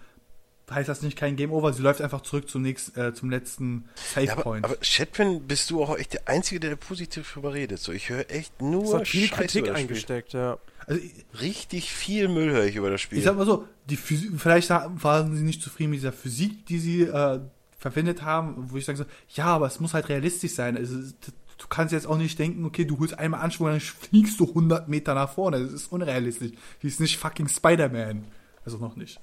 heißt 0.71 0.89
das 0.89 1.03
nicht 1.03 1.17
kein 1.17 1.37
Game 1.37 1.51
Over. 1.53 1.73
Sie 1.73 1.83
läuft 1.83 2.01
einfach 2.01 2.21
zurück 2.23 2.49
zum 2.49 2.63
nächsten, 2.63 2.99
äh, 2.99 3.15
zum 3.15 3.31
letzten 3.31 3.89
Save 3.95 4.27
Ja, 4.27 4.33
aber, 4.35 4.43
Point. 4.43 4.65
aber 4.65 4.77
Chatpin 4.83 5.47
bist 5.47 5.71
du 5.71 5.83
auch 5.83 5.97
echt 5.97 6.13
der 6.15 6.29
Einzige, 6.29 6.61
der 6.61 6.77
positiv 6.77 7.33
drüber 7.33 7.55
redet. 7.55 7.79
So, 7.81 7.93
ich 7.93 8.09
höre 8.11 8.31
echt 8.31 8.61
nur 8.63 9.05
viel 9.05 9.27
Scheiße 9.29 9.35
Kritik 9.43 9.61
über 9.65 9.69
das 9.73 9.81
Spiel. 9.81 9.91
eingesteckt, 9.91 10.33
ja. 10.35 10.59
also 10.87 11.01
ich, 11.03 11.41
Richtig 11.41 11.93
viel 11.93 12.29
Müll 12.29 12.51
höre 12.53 12.65
ich 12.65 12.77
über 12.77 12.91
das 12.91 13.01
Spiel. 13.01 13.19
ich 13.19 13.25
sag 13.25 13.37
mal 13.37 13.47
so, 13.47 13.67
die 13.89 13.97
Physik, 13.97 14.33
vielleicht 14.37 14.71
waren 14.71 15.37
sie 15.37 15.43
nicht 15.45 15.63
zufrieden 15.63 15.91
mit 15.91 16.01
dieser 16.01 16.13
Physik, 16.13 16.67
die 16.67 16.79
sie 16.79 17.03
äh, 17.03 17.41
verwendet 17.79 18.23
haben, 18.23 18.55
wo 18.71 18.77
ich 18.77 18.85
sage 18.85 18.99
so, 18.99 19.05
ja, 19.35 19.47
aber 19.47 19.67
es 19.67 19.81
muss 19.81 19.95
halt 19.95 20.09
realistisch 20.09 20.53
sein. 20.53 20.77
Also 20.77 20.97
du 20.99 21.67
kannst 21.69 21.93
jetzt 21.93 22.07
auch 22.07 22.19
nicht 22.19 22.39
denken, 22.39 22.65
okay, 22.65 22.85
du 22.85 22.99
holst 22.99 23.19
einmal 23.19 23.41
Anschwung, 23.41 23.69
dann 23.69 23.81
fliegst 23.81 24.39
du 24.41 24.49
100 24.49 24.89
Meter 24.89 25.15
nach 25.15 25.33
vorne. 25.33 25.63
Das 25.63 25.73
ist 25.73 25.91
unrealistisch. 25.93 26.53
Die 26.83 26.87
ist 26.89 27.01
nicht 27.01 27.17
fucking 27.17 27.49
Spider-Man. 27.49 28.25
Also 28.65 28.79
noch 28.79 28.97
nicht. 28.97 29.19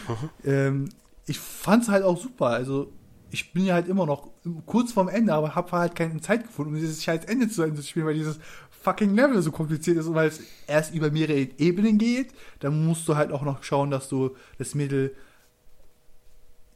ähm, 0.44 0.88
ich 1.26 1.38
fand's 1.38 1.88
halt 1.88 2.04
auch 2.04 2.20
super. 2.20 2.46
Also 2.46 2.92
ich 3.30 3.52
bin 3.52 3.64
ja 3.64 3.74
halt 3.74 3.88
immer 3.88 4.06
noch 4.06 4.28
kurz 4.66 4.92
vorm 4.92 5.08
Ende, 5.08 5.32
aber 5.32 5.54
habe 5.54 5.72
halt 5.72 5.94
keine 5.94 6.20
Zeit 6.20 6.44
gefunden, 6.44 6.74
um 6.74 6.80
dieses 6.80 7.02
scheiß 7.02 7.24
Ende 7.24 7.48
zu 7.48 7.62
Ende 7.62 7.80
zu 7.80 7.86
spielen, 7.86 8.06
weil 8.06 8.14
dieses 8.14 8.38
fucking 8.82 9.14
Level 9.14 9.40
so 9.40 9.50
kompliziert 9.52 9.96
ist 9.96 10.06
und 10.06 10.14
weil 10.14 10.28
es 10.28 10.40
erst 10.66 10.94
über 10.94 11.10
mehrere 11.10 11.48
Ebenen 11.58 11.98
geht. 11.98 12.32
Dann 12.60 12.84
musst 12.84 13.08
du 13.08 13.16
halt 13.16 13.32
auch 13.32 13.42
noch 13.42 13.62
schauen, 13.62 13.90
dass 13.90 14.08
du 14.08 14.36
das 14.58 14.74
Mittel 14.74 15.14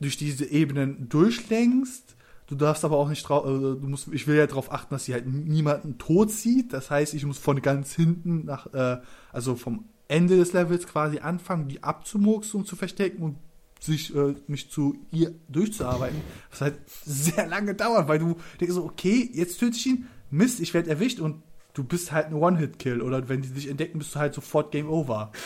durch 0.00 0.16
diese 0.16 0.46
Ebenen 0.46 1.08
durchlenkst. 1.08 2.16
Du 2.46 2.54
darfst 2.54 2.84
aber 2.84 2.96
auch 2.96 3.08
nicht 3.08 3.28
drauf, 3.28 3.44
äh, 3.44 3.80
du 3.80 3.88
musst, 3.88 4.08
ich 4.12 4.26
will 4.26 4.36
ja 4.36 4.46
darauf 4.46 4.72
achten, 4.72 4.94
dass 4.94 5.04
sie 5.04 5.14
halt 5.14 5.26
niemanden 5.26 5.98
tot 5.98 6.30
sieht. 6.30 6.72
Das 6.72 6.90
heißt, 6.90 7.12
ich 7.14 7.24
muss 7.26 7.38
von 7.38 7.60
ganz 7.60 7.94
hinten 7.94 8.44
nach, 8.44 8.72
äh, 8.72 8.98
also 9.32 9.56
vom 9.56 9.86
Ende 10.08 10.36
des 10.36 10.52
Levels 10.52 10.86
quasi 10.86 11.18
anfangen, 11.18 11.68
die 11.68 11.82
abzumurksen 11.82 12.60
und 12.60 12.66
zu 12.66 12.76
verstecken 12.76 13.22
und 13.22 13.36
sich, 13.80 14.14
äh, 14.14 14.34
mich 14.46 14.70
zu 14.70 14.96
ihr 15.10 15.34
durchzuarbeiten. 15.48 16.20
Was 16.50 16.60
halt 16.60 16.78
sehr 17.04 17.46
lange 17.46 17.74
dauert, 17.74 18.08
weil 18.08 18.18
du 18.18 18.36
denkst 18.60 18.74
so, 18.74 18.84
okay, 18.84 19.28
jetzt 19.32 19.58
töte 19.58 19.76
ich 19.76 19.86
ihn, 19.86 20.08
Mist, 20.30 20.60
ich 20.60 20.74
werde 20.74 20.90
erwischt 20.90 21.20
und 21.20 21.42
du 21.74 21.84
bist 21.84 22.10
halt 22.12 22.26
ein 22.26 22.34
One-Hit-Kill. 22.34 23.00
Oder 23.00 23.28
wenn 23.28 23.42
die 23.42 23.50
dich 23.50 23.68
entdecken, 23.68 23.98
bist 23.98 24.14
du 24.14 24.18
halt 24.18 24.34
sofort 24.34 24.72
Game 24.72 24.88
Over. 24.88 25.30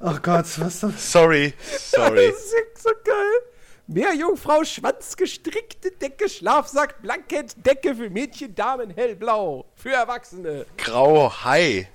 Ach 0.00 0.20
Gott, 0.20 0.46
was 0.58 0.80
das? 0.80 1.12
Sorry, 1.12 1.54
sorry. 1.78 2.28
Das 2.32 2.44
ist 2.44 2.82
so 2.82 2.90
geil. 3.04 3.51
Meerjungfrau, 3.86 4.64
Schwanz, 4.64 5.16
gestrickte 5.16 5.90
Decke, 5.90 6.28
Schlafsack, 6.28 7.02
Blankett, 7.02 7.54
Decke 7.66 7.94
für 7.94 8.10
Mädchen, 8.10 8.54
Damen, 8.54 8.90
hellblau. 8.90 9.66
Für 9.74 9.90
Erwachsene. 9.90 10.66
Grau 10.78 11.32
Hai. 11.44 11.88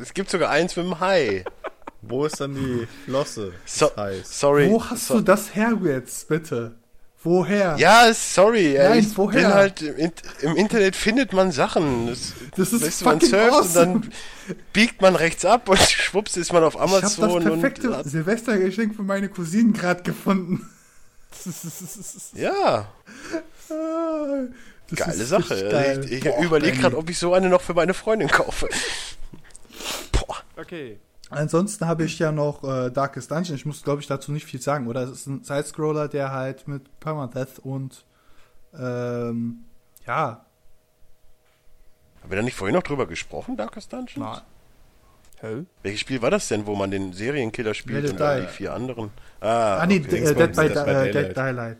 Es 0.00 0.12
gibt 0.12 0.30
sogar 0.30 0.50
eins 0.50 0.76
mit 0.76 0.86
dem 0.86 1.00
Hai. 1.00 1.44
Wo 2.02 2.24
ist 2.26 2.40
dann 2.40 2.54
die 2.54 2.86
Flosse? 3.04 3.52
So, 3.64 3.90
sorry. 4.24 4.70
Wo 4.70 4.82
hast 4.84 5.08
so, 5.08 5.14
du 5.14 5.20
das 5.22 5.54
her 5.54 5.76
jetzt, 5.82 6.28
bitte? 6.28 6.76
Woher? 7.22 7.74
Ja, 7.76 8.12
sorry. 8.14 8.76
ey, 8.76 8.88
Nein, 8.88 8.98
ich 9.00 9.16
woher? 9.18 9.40
bin 9.40 9.54
halt 9.54 9.82
im, 9.82 10.12
im 10.42 10.56
Internet 10.56 10.94
findet 10.94 11.32
man 11.32 11.50
Sachen. 11.50 12.06
Das, 12.06 12.34
Das 12.56 12.72
ist 12.72 12.82
weißt 12.84 13.00
du, 13.00 13.04
man 13.06 13.20
fucking 13.20 13.28
surft 13.30 13.52
awesome. 13.52 13.92
und 13.94 14.04
dann 14.04 14.12
biegt 14.72 15.02
man 15.02 15.16
rechts 15.16 15.44
ab 15.44 15.68
und 15.68 15.78
schwupps 15.90 16.36
ist 16.36 16.52
man 16.52 16.62
auf 16.62 16.74
ich 16.74 16.80
habe 16.80 17.00
das 17.00 17.18
Amazon 17.18 17.42
perfekte 17.42 18.02
Silvestergeschenk 18.08 18.94
für 18.94 19.02
meine 19.02 19.28
Cousinen 19.28 19.72
gerade 19.72 20.04
gefunden. 20.04 20.70
ja, 22.34 22.88
das 24.88 24.98
geile 24.98 25.22
ist 25.22 25.28
Sache. 25.28 25.68
geil. 25.68 26.04
Ich, 26.08 26.24
ich 26.24 26.38
überlege 26.44 26.78
gerade, 26.78 26.96
ob 26.96 27.10
ich 27.10 27.18
so 27.18 27.32
eine 27.34 27.48
noch 27.48 27.60
für 27.60 27.74
meine 27.74 27.94
Freundin 27.94 28.28
kaufe. 28.28 28.68
Boah. 30.12 30.36
Okay. 30.56 30.98
Ansonsten 31.30 31.86
habe 31.86 32.04
ich 32.04 32.18
ja 32.20 32.30
noch 32.30 32.62
äh, 32.62 32.90
Darkest 32.90 33.30
Dungeon. 33.32 33.56
Ich 33.56 33.66
muss, 33.66 33.82
glaube 33.82 34.00
ich, 34.00 34.06
dazu 34.06 34.30
nicht 34.30 34.46
viel 34.46 34.60
sagen, 34.62 34.86
oder? 34.86 35.02
Es 35.02 35.10
ist 35.10 35.26
ein 35.26 35.42
Sidescroller, 35.42 36.06
der 36.08 36.30
halt 36.30 36.68
mit 36.68 37.00
Permadeath 37.00 37.58
und 37.58 38.04
ähm, 38.78 39.64
ja, 40.06 40.44
Haben 42.22 42.30
wir 42.30 42.36
da 42.36 42.42
nicht 42.42 42.56
vorhin 42.56 42.76
noch 42.76 42.82
drüber 42.84 43.06
gesprochen, 43.06 43.56
Darkest 43.56 43.92
Dungeons? 43.92 44.16
na, 44.18 44.42
Hä? 45.40 45.64
Welches 45.82 46.00
Spiel 46.00 46.22
war 46.22 46.30
das 46.30 46.48
denn, 46.48 46.66
wo 46.66 46.74
man 46.74 46.90
den 46.90 47.12
Serienkiller 47.12 47.74
spielt 47.74 48.10
und 48.10 48.18
dann 48.18 48.42
Die. 48.42 48.48
vier 48.48 48.72
anderen? 48.72 49.10
Ah, 49.40 49.78
ah 49.78 49.86
nee, 49.86 50.02
okay. 50.04 50.18
äh, 50.18 50.34
Dead, 50.34 50.56
by, 50.56 50.68
Dead 50.68 50.84
by 50.84 50.90
äh, 50.90 51.12
Dead 51.12 51.36
Daylight. 51.36 51.76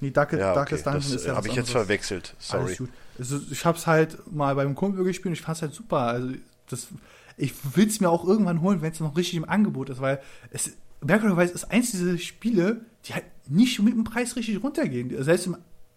Nee, 0.00 0.10
Dark, 0.10 0.32
ja, 0.32 0.38
okay. 0.38 0.54
Darkest 0.54 0.86
Dungeon 0.86 1.02
Das 1.02 1.10
ist 1.12 1.26
ja 1.26 1.36
habe 1.36 1.48
ich 1.48 1.54
jetzt 1.54 1.68
anderes. 1.68 1.86
verwechselt. 1.86 2.34
Sorry. 2.38 2.76
Also, 3.18 3.38
ich 3.50 3.64
habe 3.66 3.76
es 3.76 3.86
halt 3.86 4.32
mal 4.32 4.54
beim 4.54 4.74
Kumpel 4.74 5.04
gespielt 5.04 5.26
und 5.26 5.32
ich 5.34 5.42
fand 5.42 5.56
es 5.56 5.62
halt 5.62 5.74
super. 5.74 5.98
Also 5.98 6.32
das, 6.70 6.88
ich 7.36 7.52
will 7.76 7.86
es 7.86 8.00
mir 8.00 8.08
auch 8.08 8.24
irgendwann 8.24 8.62
holen, 8.62 8.80
wenn 8.80 8.92
es 8.92 9.00
noch 9.00 9.14
richtig 9.14 9.34
im 9.36 9.46
Angebot 9.48 9.90
ist, 9.90 10.00
weil 10.00 10.20
es 10.50 10.72
merkwürdigerweise 11.02 11.52
ist 11.52 11.70
eins 11.70 11.90
dieser 11.90 12.16
Spiele, 12.16 12.80
die 13.04 13.12
halt 13.12 13.24
nicht 13.46 13.78
mit 13.82 13.92
dem 13.92 14.04
Preis 14.04 14.36
richtig 14.36 14.62
runtergehen. 14.62 15.22
Selbst 15.22 15.46
im 15.46 15.54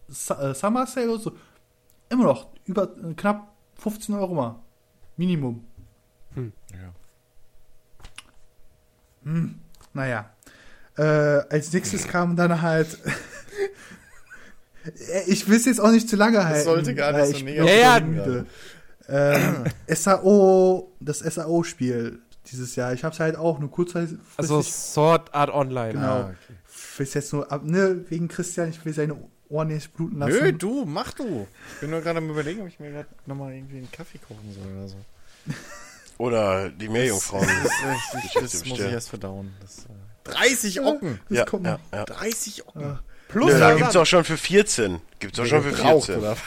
äh, 0.10 0.54
Summer 0.54 0.86
Sale 0.86 1.14
und 1.14 1.22
so 1.22 1.32
immer 2.10 2.26
noch 2.26 2.48
über 2.66 2.84
äh, 2.84 3.14
knapp 3.14 3.54
15 3.76 4.16
Euro 4.16 4.34
mal. 4.34 4.60
Minimum. 5.16 5.64
Ja. 6.36 6.94
Hm, 9.24 9.56
naja. 9.94 10.30
Äh, 10.98 11.04
als 11.04 11.74
nächstes 11.74 12.08
kam 12.08 12.36
dann 12.36 12.62
halt. 12.62 12.98
Ich 15.28 15.48
will 15.48 15.56
es 15.56 15.64
jetzt 15.64 15.80
auch 15.80 15.92
nicht 15.92 16.10
zu 16.10 16.18
lange 16.18 16.44
halten. 16.44 16.66
sollte 16.66 16.94
gar 16.94 17.14
nicht 17.14 17.38
so 17.38 17.46
negativ 17.46 17.82
ja. 17.82 18.00
müde. 18.02 18.46
Ähm, 19.08 19.64
SAO, 19.88 20.92
das 21.00 21.20
SAO-Spiel 21.20 22.20
dieses 22.52 22.76
Jahr. 22.76 22.94
Ich 22.94 23.04
habe 23.04 23.14
es 23.14 23.20
halt 23.20 23.36
auch 23.36 23.60
nur 23.60 23.72
kurzzeitig. 23.72 24.18
Also 24.38 24.62
Sword 24.62 25.34
Art 25.34 25.52
Online. 25.52 25.94
Genau. 25.94 26.06
Ah, 26.06 26.30
okay. 26.32 26.54
Ich 26.68 27.00
will 27.00 27.08
jetzt 27.14 27.34
nur 27.34 27.52
ab, 27.52 27.64
ne, 27.64 28.06
wegen 28.10 28.28
Christian, 28.28 28.70
ich 28.70 28.84
will 28.86 28.94
seine 28.94 29.18
Ohren 29.50 29.70
nicht 29.70 29.94
bluten 29.94 30.20
lassen. 30.20 30.40
Nö, 30.42 30.54
du, 30.54 30.86
mach 30.86 31.14
du. 31.14 31.48
Ich 31.76 31.80
bin 31.82 31.90
nur 31.90 32.02
gerade 32.02 32.20
am 32.20 32.30
überlegen, 32.30 32.62
ob 32.62 32.68
ich 32.68 32.80
mir 32.80 32.92
gerade 32.92 33.10
nochmal 33.26 33.54
irgendwie 33.54 33.78
einen 33.78 33.92
Kaffee 33.92 34.20
kochen 34.20 34.54
soll 34.54 34.72
oder 34.78 34.88
so. 34.88 34.98
Oder 36.24 36.70
die 36.70 36.88
Meerjungfrauen. 36.88 37.46
Das, 37.64 37.72
das, 38.34 38.52
das 38.54 38.66
muss 38.66 38.80
ich 38.80 38.86
erst 38.92 39.10
verdauen. 39.10 39.54
Das, 39.60 39.80
äh, 39.80 40.32
30 40.32 40.80
Ocken! 40.80 41.20
Das 41.28 41.38
ja, 41.38 41.46
kommt 41.46 41.66
ja, 41.66 41.80
ja. 41.92 42.06
30 42.06 42.66
Ocken! 42.66 42.82
Ja. 42.82 43.00
Plus 43.28 43.52
Nö, 43.52 43.60
da 43.60 43.74
gibt's 43.76 43.96
auch 43.98 44.06
schon 44.06 44.24
für 44.24 44.38
14. 44.38 45.02
Gibt's 45.20 45.38
auch 45.40 45.46
schon 45.46 45.64
für 45.64 45.72
Gebraucht, 45.72 46.06
14. 46.06 46.24
oder? 46.24 46.38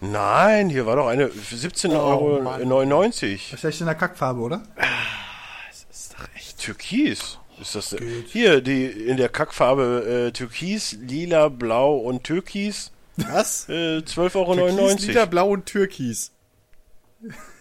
Nein, 0.00 0.70
hier 0.70 0.86
war 0.86 0.96
doch 0.96 1.06
eine 1.06 1.28
für 1.28 1.54
17,99 1.54 1.90
Oh. 1.90 1.98
Euro. 1.98 2.44
Wahrscheinlich 2.46 3.80
in 3.80 3.86
der 3.86 3.94
Kackfarbe, 3.94 4.40
oder? 4.40 4.62
Das 4.76 5.86
ist 5.90 6.14
doch 6.14 6.26
echt. 6.34 6.58
Türkis. 6.58 7.38
Ist 7.60 7.74
das 7.74 7.94
hier 8.28 8.62
die 8.62 8.86
in 8.86 9.18
der 9.18 9.28
Kackfarbe 9.28 10.28
äh, 10.28 10.32
Türkis, 10.32 10.96
Lila, 10.98 11.48
Blau 11.48 11.96
und 11.96 12.24
Türkis 12.24 12.90
Was? 13.16 13.68
äh, 13.68 13.98
12,99 13.98 14.36
Euro. 14.36 14.56
Türkis, 14.88 15.06
Lila, 15.06 15.24
Blau 15.26 15.48
und 15.50 15.66
Türkis. 15.66 16.32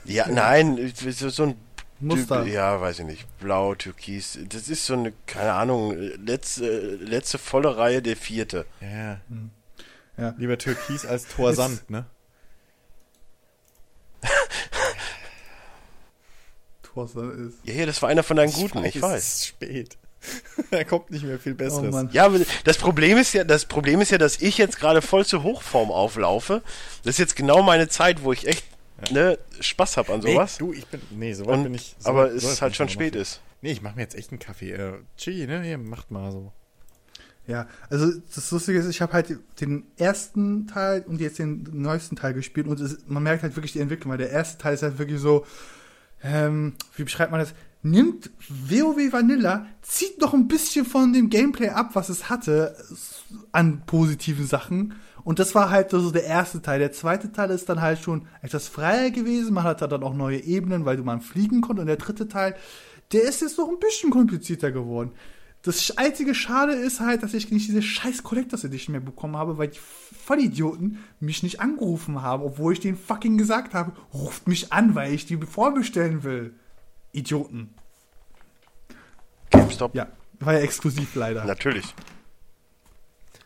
Ja, 0.06 0.28
nein, 0.28 0.92
so, 0.96 1.30
so 1.30 1.44
ein 1.44 1.56
Muster. 2.00 2.44
Typ, 2.44 2.54
ja, 2.54 2.82
weiß 2.82 3.00
ich 3.00 3.06
nicht. 3.06 3.26
Blau, 3.40 3.76
Türkis. 3.76 4.40
Das 4.50 4.68
ist 4.68 4.86
so 4.86 4.94
eine, 4.94 5.14
keine 5.28 5.54
Ahnung, 5.54 5.96
letzte, 6.26 6.96
letzte 6.96 7.38
volle 7.38 7.78
Reihe, 7.78 8.02
der 8.02 8.18
vierte. 8.18 8.66
Ja. 8.82 9.22
Ja. 10.18 10.34
Lieber 10.38 10.58
Türkis 10.58 11.06
als 11.06 11.28
Torsand, 11.28 11.90
ne? 11.90 12.06
Torsa 16.84 17.30
ist. 17.32 17.60
Ja, 17.64 17.74
hier, 17.74 17.86
das 17.86 18.02
war 18.02 18.10
einer 18.10 18.24
von 18.24 18.38
deinen 18.38 18.52
guten, 18.52 18.84
ich 18.84 18.96
Es 18.98 19.02
weiß. 19.02 19.24
ist 19.24 19.46
spät. 19.48 19.98
da 20.72 20.84
kommt 20.84 21.10
nicht 21.10 21.24
mehr 21.24 21.40
viel 21.40 21.54
Oh 21.54 21.58
Besseres. 21.58 21.92
Mann. 21.94 22.10
Ja, 22.12 22.30
das 22.64 22.78
Problem 22.78 23.18
ist 23.18 23.34
ja, 23.34 23.44
das 23.44 23.66
Problem 23.66 24.02
ist 24.02 24.12
ja, 24.12 24.18
dass 24.20 24.40
ich 24.42 24.58
jetzt 24.58 24.80
gerade 24.80 25.02
voll 25.02 25.26
zur 25.26 25.42
Hochform 25.44 25.90
auflaufe. 25.92 26.62
Das 27.04 27.16
ist 27.16 27.20
jetzt 27.20 27.36
genau 27.36 27.64
meine 27.64 27.88
Zeit, 27.88 28.24
wo 28.24 28.32
ich 28.32 28.48
echt 28.48 28.64
ne, 29.12 29.38
Spaß 29.60 29.98
hab 29.98 30.10
an 30.10 30.22
sowas. 30.22 30.60
Nee, 30.60 30.66
du, 30.68 30.74
ich 30.74 30.86
bin. 30.88 31.02
Nee, 31.12 31.34
so 31.34 31.46
weit 31.46 31.58
Und, 31.58 31.64
bin 31.64 31.74
ich. 31.76 31.96
So 32.00 32.10
aber 32.10 32.32
es 32.32 32.44
ist 32.44 32.62
halt 32.62 32.76
schon 32.76 32.90
spät 32.90 33.16
ist. 33.16 33.42
Nee, 33.62 33.72
ich 33.72 33.82
mach 33.82 33.96
mir 33.96 34.02
jetzt 34.02 34.16
echt 34.16 34.32
einen 34.32 34.40
Kaffee. 34.40 34.72
Äh, 34.72 34.94
Chi, 35.18 35.46
ne? 35.48 35.62
Hier, 35.64 35.78
macht 35.78 36.12
mal 36.12 36.32
so. 36.32 36.52
Ja, 37.48 37.68
also 37.90 38.12
das 38.36 38.52
Lustige 38.52 38.80
ist, 38.80 38.86
ich 38.88 39.02
habe 39.02 39.14
halt 39.14 39.38
den 39.60 39.86
ersten 39.98 40.68
Teil 40.68 41.04
und 41.08 41.20
jetzt 41.20 41.40
den 41.40 41.68
neuesten 41.72 42.16
Teil 42.16 42.34
gespielt 42.34 42.68
und 42.68 42.80
es, 42.80 43.00
man 43.08 43.24
merkt 43.24 43.42
halt 43.44 43.56
wirklich 43.56 43.74
die 43.74 43.80
Entwicklung, 43.80 44.12
weil 44.12 44.20
der 44.20 44.30
erste 44.30 44.58
Teil 44.60 44.76
ist 44.76 44.84
halt 44.84 45.00
wirklich 45.00 45.20
so, 45.20 45.46
ähm, 46.24 46.76
wie 46.96 47.04
beschreibt 47.04 47.32
man 47.32 47.40
das? 47.40 47.54
Nimmt 47.84 48.30
WoW 48.48 49.12
Vanilla, 49.12 49.66
zieht 49.82 50.22
noch 50.22 50.36
ein 50.36 50.48
bisschen 50.48 50.86
von 50.86 51.14
dem 51.14 51.32
Gameplay 51.32 51.70
ab, 51.70 51.90
was 51.96 52.10
es 52.10 52.30
hatte, 52.30 52.76
s- 52.92 53.24
an 53.52 53.84
positiven 53.88 54.46
Sachen. 54.46 54.94
Und 55.24 55.40
das 55.40 55.54
war 55.56 55.70
halt 55.70 55.92
so 55.92 56.12
der 56.12 56.26
erste 56.26 56.62
Teil. 56.62 56.80
Der 56.80 56.92
zweite 56.92 57.32
Teil 57.32 57.52
ist 57.52 57.70
dann 57.70 57.82
halt 57.82 58.00
schon 58.00 58.28
etwas 58.42 58.68
freier 58.68 59.12
gewesen. 59.12 59.54
Man 59.54 59.64
hat 59.64 59.82
da 59.82 59.88
dann 59.88 60.04
auch 60.04 60.14
neue 60.14 60.40
Ebenen, 60.40 60.86
weil 60.86 60.98
du 60.98 61.04
mal 61.04 61.20
fliegen 61.20 61.62
konnte. 61.62 61.82
Und 61.82 61.88
der 61.88 61.98
dritte 61.98 62.28
Teil, 62.28 62.56
der 63.12 63.24
ist 63.24 63.42
jetzt 63.42 63.58
noch 63.58 63.70
ein 63.70 63.80
bisschen 63.80 64.10
komplizierter 64.10 64.72
geworden 64.72 65.12
Das 65.64 65.98
einzige 65.98 66.34
Schade 66.34 66.74
ist 66.74 67.00
halt, 67.00 67.24
dass 67.24 67.34
ich 67.34 67.52
nicht 67.52 67.68
diese 67.68 67.82
scheiß 67.82 68.24
Collectors 68.24 68.64
Edition 68.64 68.94
mehr 68.94 69.02
bekommen 69.02 69.38
habe, 69.38 69.58
weil 69.58 69.68
die 69.68 69.80
Vollidioten 69.80 71.00
mich 71.20 71.44
nicht 71.44 71.60
angerufen 71.60 72.22
haben, 72.22 72.44
obwohl 72.44 72.74
ich 72.74 72.80
denen 72.80 72.98
fucking 72.98 73.38
gesagt 73.38 73.74
habe, 73.74 73.92
ruft 74.14 74.48
mich 74.48 74.74
an, 74.74 74.96
weil 74.96 75.14
ich 75.14 75.26
die 75.26 75.38
vorbestellen 75.38 76.24
will. 76.24 76.54
Idioten. 77.12 77.74
GameStop. 79.52 79.94
Ja, 79.94 80.08
war 80.40 80.54
ja 80.54 80.60
exklusiv 80.60 81.16
leider. 81.16 81.46
Natürlich. 81.46 81.94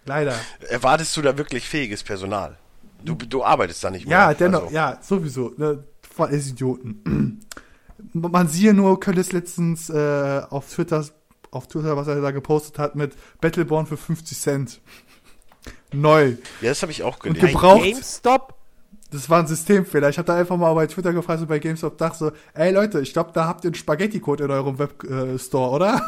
Leider. 0.05 0.33
Erwartest 0.69 1.15
du 1.17 1.21
da 1.21 1.37
wirklich 1.37 1.67
fähiges 1.67 2.03
Personal? 2.03 2.57
Du, 3.03 3.15
du 3.15 3.43
arbeitest 3.43 3.83
da 3.83 3.89
nicht 3.91 4.07
mehr. 4.07 4.17
Ja, 4.17 4.33
dennoch, 4.33 4.63
Also, 4.63 4.73
ja, 4.75 4.97
sowieso. 5.01 5.53
Ne, 5.57 5.83
voll 6.15 6.29
ist 6.31 6.49
Idioten. 6.49 7.41
Man 8.13 8.47
siehe 8.47 8.73
nur, 8.73 8.99
Curtis 8.99 9.31
letztens 9.31 9.89
äh, 9.89 10.41
auf 10.49 10.69
Twitter, 10.71 11.05
auf 11.51 11.67
Twitter, 11.67 11.97
was 11.97 12.07
er 12.07 12.21
da 12.21 12.31
gepostet 12.31 12.79
hat 12.79 12.95
mit 12.95 13.13
Battleborn 13.41 13.85
für 13.85 13.97
50 13.97 14.37
Cent. 14.39 14.81
Neu. 15.91 16.35
Ja, 16.61 16.69
das 16.69 16.81
habe 16.81 16.91
ich 16.91 17.03
auch 17.03 17.15
Und 17.23 17.33
gelesen. 17.35 17.47
gebraucht. 17.47 17.83
GameStop? 17.83 18.55
Das 19.11 19.29
war 19.29 19.39
ein 19.39 19.47
Systemfehler. 19.47 20.09
Ich 20.09 20.17
habe 20.17 20.25
da 20.25 20.35
einfach 20.35 20.57
mal 20.57 20.73
bei 20.73 20.87
Twitter 20.87 21.13
gefragt, 21.13 21.39
so 21.39 21.45
bei 21.45 21.59
GameStop, 21.59 21.97
dachte 21.97 22.17
so, 22.17 22.31
ey 22.53 22.71
Leute, 22.71 22.99
ich 23.01 23.13
glaube, 23.13 23.31
da 23.33 23.45
habt 23.47 23.63
ihr 23.63 23.69
einen 23.69 23.75
Spaghetti-Code 23.75 24.43
in 24.45 24.51
eurem 24.51 24.77
Webstore, 24.79 25.33
äh, 25.33 25.39
Store, 25.39 25.71
oder? 25.71 26.01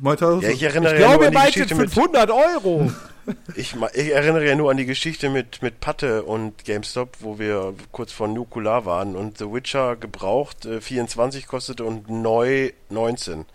Meinte 0.00 0.38
Ja, 0.42 0.48
ich 0.48 0.62
erinnere 0.62 0.94
Ich 0.94 1.00
ja 1.00 1.08
nur 1.08 1.18
glaube, 1.18 1.24
ihr 1.24 1.38
an 1.38 1.46
die 1.46 1.52
Geschichte 1.52 1.74
mit 1.74 1.90
500 1.90 2.30
Euro. 2.30 2.92
ich, 3.54 3.74
ich 3.94 4.10
erinnere 4.10 4.46
ja 4.46 4.54
nur 4.54 4.70
an 4.70 4.76
die 4.76 4.86
Geschichte 4.86 5.30
mit 5.30 5.62
mit 5.62 5.80
Patte 5.80 6.24
und 6.24 6.64
GameStop, 6.64 7.16
wo 7.20 7.38
wir 7.38 7.74
kurz 7.92 8.12
vor 8.12 8.28
Nukular 8.28 8.84
waren 8.84 9.16
und 9.16 9.38
The 9.38 9.52
Witcher 9.52 9.96
gebraucht 9.96 10.66
äh, 10.66 10.80
24 10.80 11.46
kostete 11.46 11.84
und 11.84 12.10
neu 12.10 12.70
19. 12.90 13.46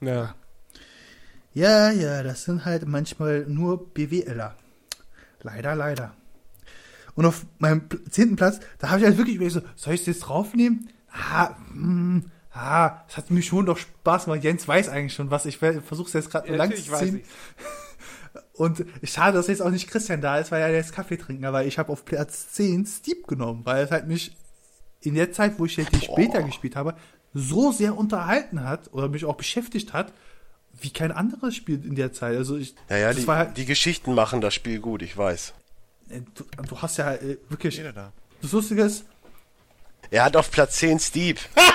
Ja. 0.00 0.34
Ja, 1.52 1.90
ja, 1.90 2.22
das 2.22 2.44
sind 2.44 2.64
halt 2.64 2.86
manchmal 2.88 3.44
nur 3.46 3.92
BWLer. 3.92 4.56
Leider, 5.42 5.74
leider. 5.76 6.14
Und 7.14 7.26
auf 7.26 7.46
meinem 7.58 7.82
zehnten 8.10 8.36
Platz, 8.36 8.58
da 8.78 8.88
habe 8.88 9.00
ich 9.00 9.06
halt 9.06 9.18
wirklich 9.18 9.36
überlegt, 9.36 9.54
so, 9.54 9.62
soll 9.76 9.94
ich 9.94 10.00
es 10.00 10.06
jetzt 10.06 10.20
draufnehmen? 10.20 10.88
Ah, 11.12 11.54
hm, 11.70 12.24
ah, 12.54 13.04
es 13.08 13.16
hat 13.16 13.30
mir 13.30 13.42
schon 13.42 13.66
doch 13.66 13.78
Spaß 13.78 14.24
gemacht. 14.24 14.42
Jens 14.42 14.66
weiß 14.66 14.88
eigentlich 14.88 15.14
schon, 15.14 15.30
was 15.30 15.46
ich 15.46 15.58
versuche 15.58 16.06
es 16.06 16.12
jetzt 16.12 16.30
gerade 16.30 16.48
nur 16.48 16.56
lang 16.56 16.74
zu 16.74 16.82
ziehen. 16.82 17.20
ich. 17.20 17.24
Und 18.54 18.84
schade, 19.02 19.36
dass 19.36 19.48
jetzt 19.48 19.62
auch 19.62 19.70
nicht 19.70 19.88
Christian 19.88 20.20
da 20.20 20.38
ist, 20.38 20.52
weil 20.52 20.62
er 20.62 20.72
jetzt 20.72 20.92
Kaffee 20.92 21.16
trinken, 21.16 21.44
aber 21.44 21.64
ich 21.64 21.78
habe 21.78 21.90
auf 21.90 22.04
Platz 22.04 22.52
10 22.52 22.86
Steep 22.86 23.26
genommen, 23.26 23.62
weil 23.64 23.84
es 23.84 23.90
halt 23.90 24.06
mich 24.06 24.36
in 25.00 25.14
der 25.14 25.32
Zeit, 25.32 25.58
wo 25.58 25.64
ich 25.64 25.74
die 25.74 26.00
später 26.00 26.42
gespielt 26.42 26.76
habe, 26.76 26.94
so 27.32 27.72
sehr 27.72 27.96
unterhalten 27.96 28.62
hat 28.62 28.92
oder 28.92 29.08
mich 29.08 29.24
auch 29.24 29.36
beschäftigt 29.36 29.92
hat, 29.92 30.12
wie 30.80 30.90
kein 30.90 31.12
anderes 31.12 31.56
Spiel 31.56 31.84
in 31.84 31.96
der 31.96 32.12
Zeit. 32.12 32.36
Also 32.36 32.56
ich, 32.56 32.74
Ja, 32.88 32.96
ja, 32.96 33.12
die, 33.12 33.26
war 33.26 33.38
halt, 33.38 33.56
die 33.56 33.64
Geschichten 33.64 34.14
machen 34.14 34.40
das 34.40 34.54
Spiel 34.54 34.80
gut, 34.80 35.02
ich 35.02 35.16
weiß. 35.16 35.52
äh, 36.10 36.20
du, 36.34 36.44
du 36.68 36.80
hast 36.80 36.96
ja 36.96 37.12
äh, 37.14 37.38
wirklich, 37.48 37.76
Jeder 37.76 37.92
da. 37.92 38.12
das 38.40 38.52
Lustige 38.52 38.82
ist, 38.82 39.04
Er 40.10 40.24
hat 40.24 40.36
auf 40.36 40.50
Platz 40.50 40.76
10 40.76 40.98
Steve. 41.00 41.40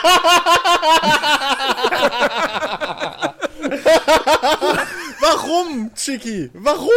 Warum, 5.19 5.91
Chicky? 5.95 6.49
Warum? 6.53 6.89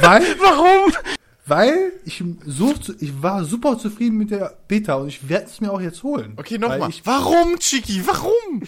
weil, 0.00 0.38
warum? 0.40 0.92
Weil 1.46 1.92
ich 2.04 2.22
so, 2.46 2.74
ich 3.00 3.22
war 3.22 3.44
super 3.44 3.78
zufrieden 3.78 4.16
mit 4.18 4.30
der 4.30 4.56
Beta 4.68 4.94
und 4.94 5.08
ich 5.08 5.28
werde 5.28 5.46
es 5.46 5.60
mir 5.60 5.72
auch 5.72 5.80
jetzt 5.80 6.02
holen. 6.02 6.34
Okay, 6.36 6.58
nochmal. 6.58 6.88
ich- 6.90 7.04
Warum, 7.06 7.58
Chicky? 7.58 8.06
Warum? 8.06 8.62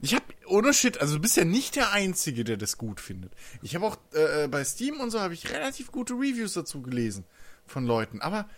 Ich 0.00 0.14
hab, 0.14 0.22
ohne 0.46 0.72
Shit, 0.72 1.00
also 1.00 1.16
du 1.16 1.20
bist 1.20 1.36
ja 1.36 1.44
nicht 1.44 1.74
der 1.74 1.92
Einzige, 1.92 2.44
der 2.44 2.56
das 2.56 2.78
gut 2.78 3.00
findet. 3.00 3.32
Ich 3.62 3.74
habe 3.74 3.84
auch 3.86 3.96
äh, 4.12 4.46
bei 4.46 4.62
Steam 4.64 5.00
und 5.00 5.10
so 5.10 5.20
habe 5.20 5.34
ich 5.34 5.50
relativ 5.50 5.90
gute 5.90 6.14
Reviews 6.14 6.52
dazu 6.52 6.82
gelesen 6.82 7.24
von 7.66 7.84
Leuten. 7.84 8.20
Aber 8.20 8.48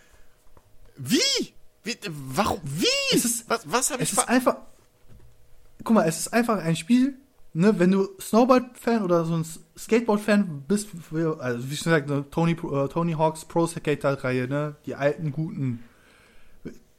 wie? 0.97 1.53
Wie 1.83 1.97
warum? 2.09 2.59
Wie? 2.63 2.87
Es 3.15 3.25
ist- 3.25 3.49
was 3.49 3.69
was 3.71 3.91
habe 3.91 4.03
ich 4.03 4.11
Es 4.11 4.17
ist 4.17 4.29
einfach. 4.29 4.57
Guck 5.83 5.95
mal, 5.95 6.07
es 6.07 6.19
ist 6.19 6.33
einfach 6.33 6.59
ein 6.59 6.75
Spiel, 6.75 7.15
ne, 7.53 7.77
wenn 7.79 7.91
du 7.91 8.07
Snowboard-Fan 8.19 9.03
oder 9.03 9.25
so 9.25 9.33
ein 9.35 9.45
Skateboard-Fan 9.77 10.65
bist, 10.67 10.89
also 11.39 11.69
wie 11.71 11.75
schon 11.75 11.91
gesagt, 11.91 12.07
ne, 12.07 12.25
Tony, 12.29 12.51
äh, 12.51 12.87
Tony 12.87 13.13
Hawks 13.13 13.45
Pro 13.45 13.65
Skater-Reihe, 13.65 14.47
ne, 14.47 14.75
die 14.85 14.93
alten 14.95 15.31
guten. 15.31 15.83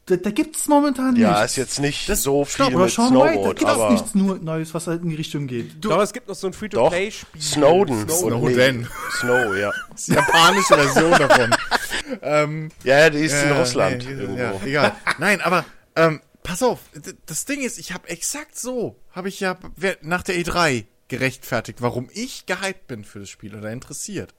Da, 0.05 0.17
da 0.17 0.31
gibt's 0.31 0.67
momentan 0.67 1.15
Ja, 1.15 1.29
nichts. 1.39 1.51
ist 1.53 1.55
jetzt 1.55 1.79
nicht 1.79 2.09
Das- 2.09 2.23
so 2.23 2.43
stopp, 2.43 2.67
viel 2.67 2.75
oder 2.75 2.85
mit 2.85 2.93
Sean 2.93 3.13
White, 3.13 3.15
da 3.15 3.31
Snowboard, 3.31 3.57
gibt's 3.59 3.73
aber 3.73 3.91
nichts 3.91 4.15
nur 4.15 4.37
Neues, 4.39 4.73
was 4.73 4.87
halt 4.87 5.01
in 5.01 5.09
die 5.09 5.15
Richtung 5.15 5.47
geht. 5.47 5.67
Ich 5.75 5.81
glaube, 5.81 6.03
es 6.03 6.11
gibt 6.11 6.27
noch 6.27 6.35
so 6.35 6.47
ein 6.47 6.51
doch, 6.51 6.59
Free-to-Play-Spiel. 6.59 7.41
Snowden. 7.41 8.09
Snowden. 8.09 8.33
Und 8.33 8.53
Snowden. 8.53 8.87
Snow, 9.19 9.55
ja. 9.55 9.71
Das 9.91 9.99
ist 10.01 10.07
die 10.09 10.13
japanische 10.13 10.75
Version 10.75 11.11
davon. 11.11 11.55
ähm, 12.21 12.71
Ja, 12.83 12.99
ja, 12.99 13.09
die 13.09 13.19
ist 13.19 13.31
in 13.33 13.49
Äh, 13.49 13.57
Russland 13.57 14.03
nee, 14.05 14.11
irgendwo. 14.11 14.37
Ja, 14.41 14.53
egal. 14.65 14.95
Nein, 15.19 15.39
aber 15.39 15.63
ähm, 15.95 16.19
pass 16.43 16.61
auf, 16.63 16.79
das 17.25 17.45
Ding 17.45 17.61
ist, 17.61 17.79
ich 17.79 17.93
habe 17.93 18.09
exakt 18.09 18.59
so, 18.59 18.97
habe 19.11 19.29
ich 19.29 19.39
ja 19.39 19.57
nach 20.01 20.23
der 20.23 20.35
E3 20.35 20.83
gerechtfertigt, 21.07 21.81
warum 21.81 22.09
ich 22.13 22.45
gehypt 22.45 22.87
bin 22.87 23.05
für 23.05 23.19
das 23.21 23.29
Spiel 23.29 23.55
oder 23.55 23.71
interessiert. 23.71 24.33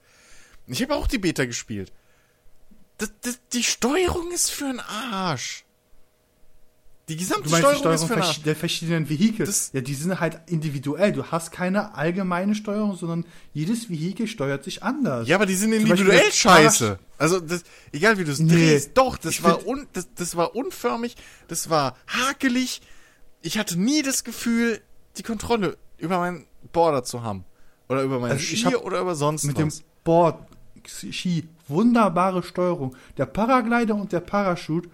Ich 0.67 0.81
habe 0.83 0.93
auch 0.95 1.07
die 1.07 1.17
Beta 1.17 1.45
gespielt. 1.45 1.91
Das, 2.97 3.11
das, 3.21 3.39
die 3.53 3.63
Steuerung 3.63 4.31
ist 4.31 4.51
für 4.51 4.65
ein 4.65 4.79
Arsch. 4.79 5.63
Die 7.07 7.17
gesamte 7.17 7.49
meinst 7.49 7.55
die 7.55 7.59
Steuerung, 7.77 7.93
ist 7.93 8.01
Steuerung 8.05 8.07
für 8.23 8.27
Arsch. 8.29 8.41
der 8.41 8.55
verschiedenen 8.55 9.09
Vehikel. 9.09 9.45
Das- 9.45 9.69
Ja, 9.73 9.81
die 9.81 9.93
sind 9.93 10.19
halt 10.19 10.39
individuell. 10.47 11.11
Du 11.11 11.25
hast 11.25 11.51
keine 11.51 11.93
allgemeine 11.93 12.55
Steuerung, 12.55 12.95
sondern 12.95 13.25
jedes 13.53 13.89
Vehikel 13.89 14.25
steuert 14.27 14.63
sich 14.63 14.81
anders. 14.81 15.27
Ja, 15.27 15.35
aber 15.35 15.45
die 15.45 15.53
sind 15.55 15.71
individuell 15.71 16.31
scheiße. 16.31 16.97
Also, 17.19 17.39
das, 17.41 17.61
egal 17.91 18.17
wie 18.17 18.23
du 18.23 18.31
es 18.31 18.39
Nee. 18.39 18.53
drehst. 18.53 18.91
Doch, 18.95 19.17
das 19.17 19.33
Ich 19.33 19.43
war, 19.43 19.67
un, 19.67 19.85
das, 19.93 20.07
das 20.15 20.35
war 20.35 20.55
unförmig, 20.55 21.15
das 21.47 21.69
war 21.69 21.95
hakelig. 22.07 22.81
Ich 23.43 23.59
hatte 23.59 23.79
nie 23.79 24.01
das 24.01 24.23
Gefühl, 24.23 24.81
die 25.17 25.23
Kontrolle 25.23 25.77
über 25.99 26.17
meinen 26.17 26.47
Border 26.73 27.03
zu 27.03 27.21
haben. 27.21 27.45
Oder 27.87 28.01
über 28.01 28.19
meine 28.19 28.33
Also 28.33 28.43
Ski 28.43 28.75
oder 28.77 28.99
über 29.01 29.13
sonst 29.13 29.43
mit 29.43 29.59
dem 29.59 29.67
was. 29.67 29.83
Board 30.03 30.39
Ski 30.87 31.47
wunderbare 31.67 32.43
Steuerung. 32.43 32.95
Der 33.17 33.25
Paraglider 33.25 33.95
und 33.95 34.11
der 34.11 34.19
Parachute 34.19 34.89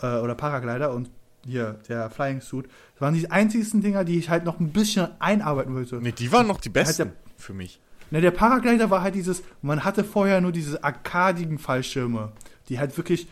äh, 0.00 0.16
oder 0.18 0.34
Paraglider 0.34 0.92
und 0.92 1.10
hier 1.44 1.78
der 1.88 2.08
Flying 2.10 2.40
Suit 2.40 2.66
das 2.94 3.00
waren 3.00 3.14
die 3.14 3.28
einzigsten 3.30 3.80
Dinger, 3.82 4.04
die 4.04 4.18
ich 4.18 4.30
halt 4.30 4.44
noch 4.44 4.60
ein 4.60 4.72
bisschen 4.72 5.08
einarbeiten 5.18 5.74
wollte. 5.74 5.96
Nee, 5.96 6.12
die 6.12 6.30
waren 6.30 6.46
noch 6.46 6.60
die 6.60 6.68
besten 6.68 7.08
der- 7.08 7.12
für 7.36 7.52
mich. 7.54 7.80
Ne, 8.12 8.20
der 8.20 8.30
Paraglider 8.30 8.90
war 8.90 9.02
halt 9.02 9.14
dieses, 9.14 9.42
man 9.62 9.84
hatte 9.84 10.04
vorher 10.04 10.40
nur 10.40 10.52
diese 10.52 10.84
arkadigen 10.84 11.58
Fallschirme, 11.58 12.30
die 12.68 12.78
halt 12.78 12.96
wirklich, 12.96 13.26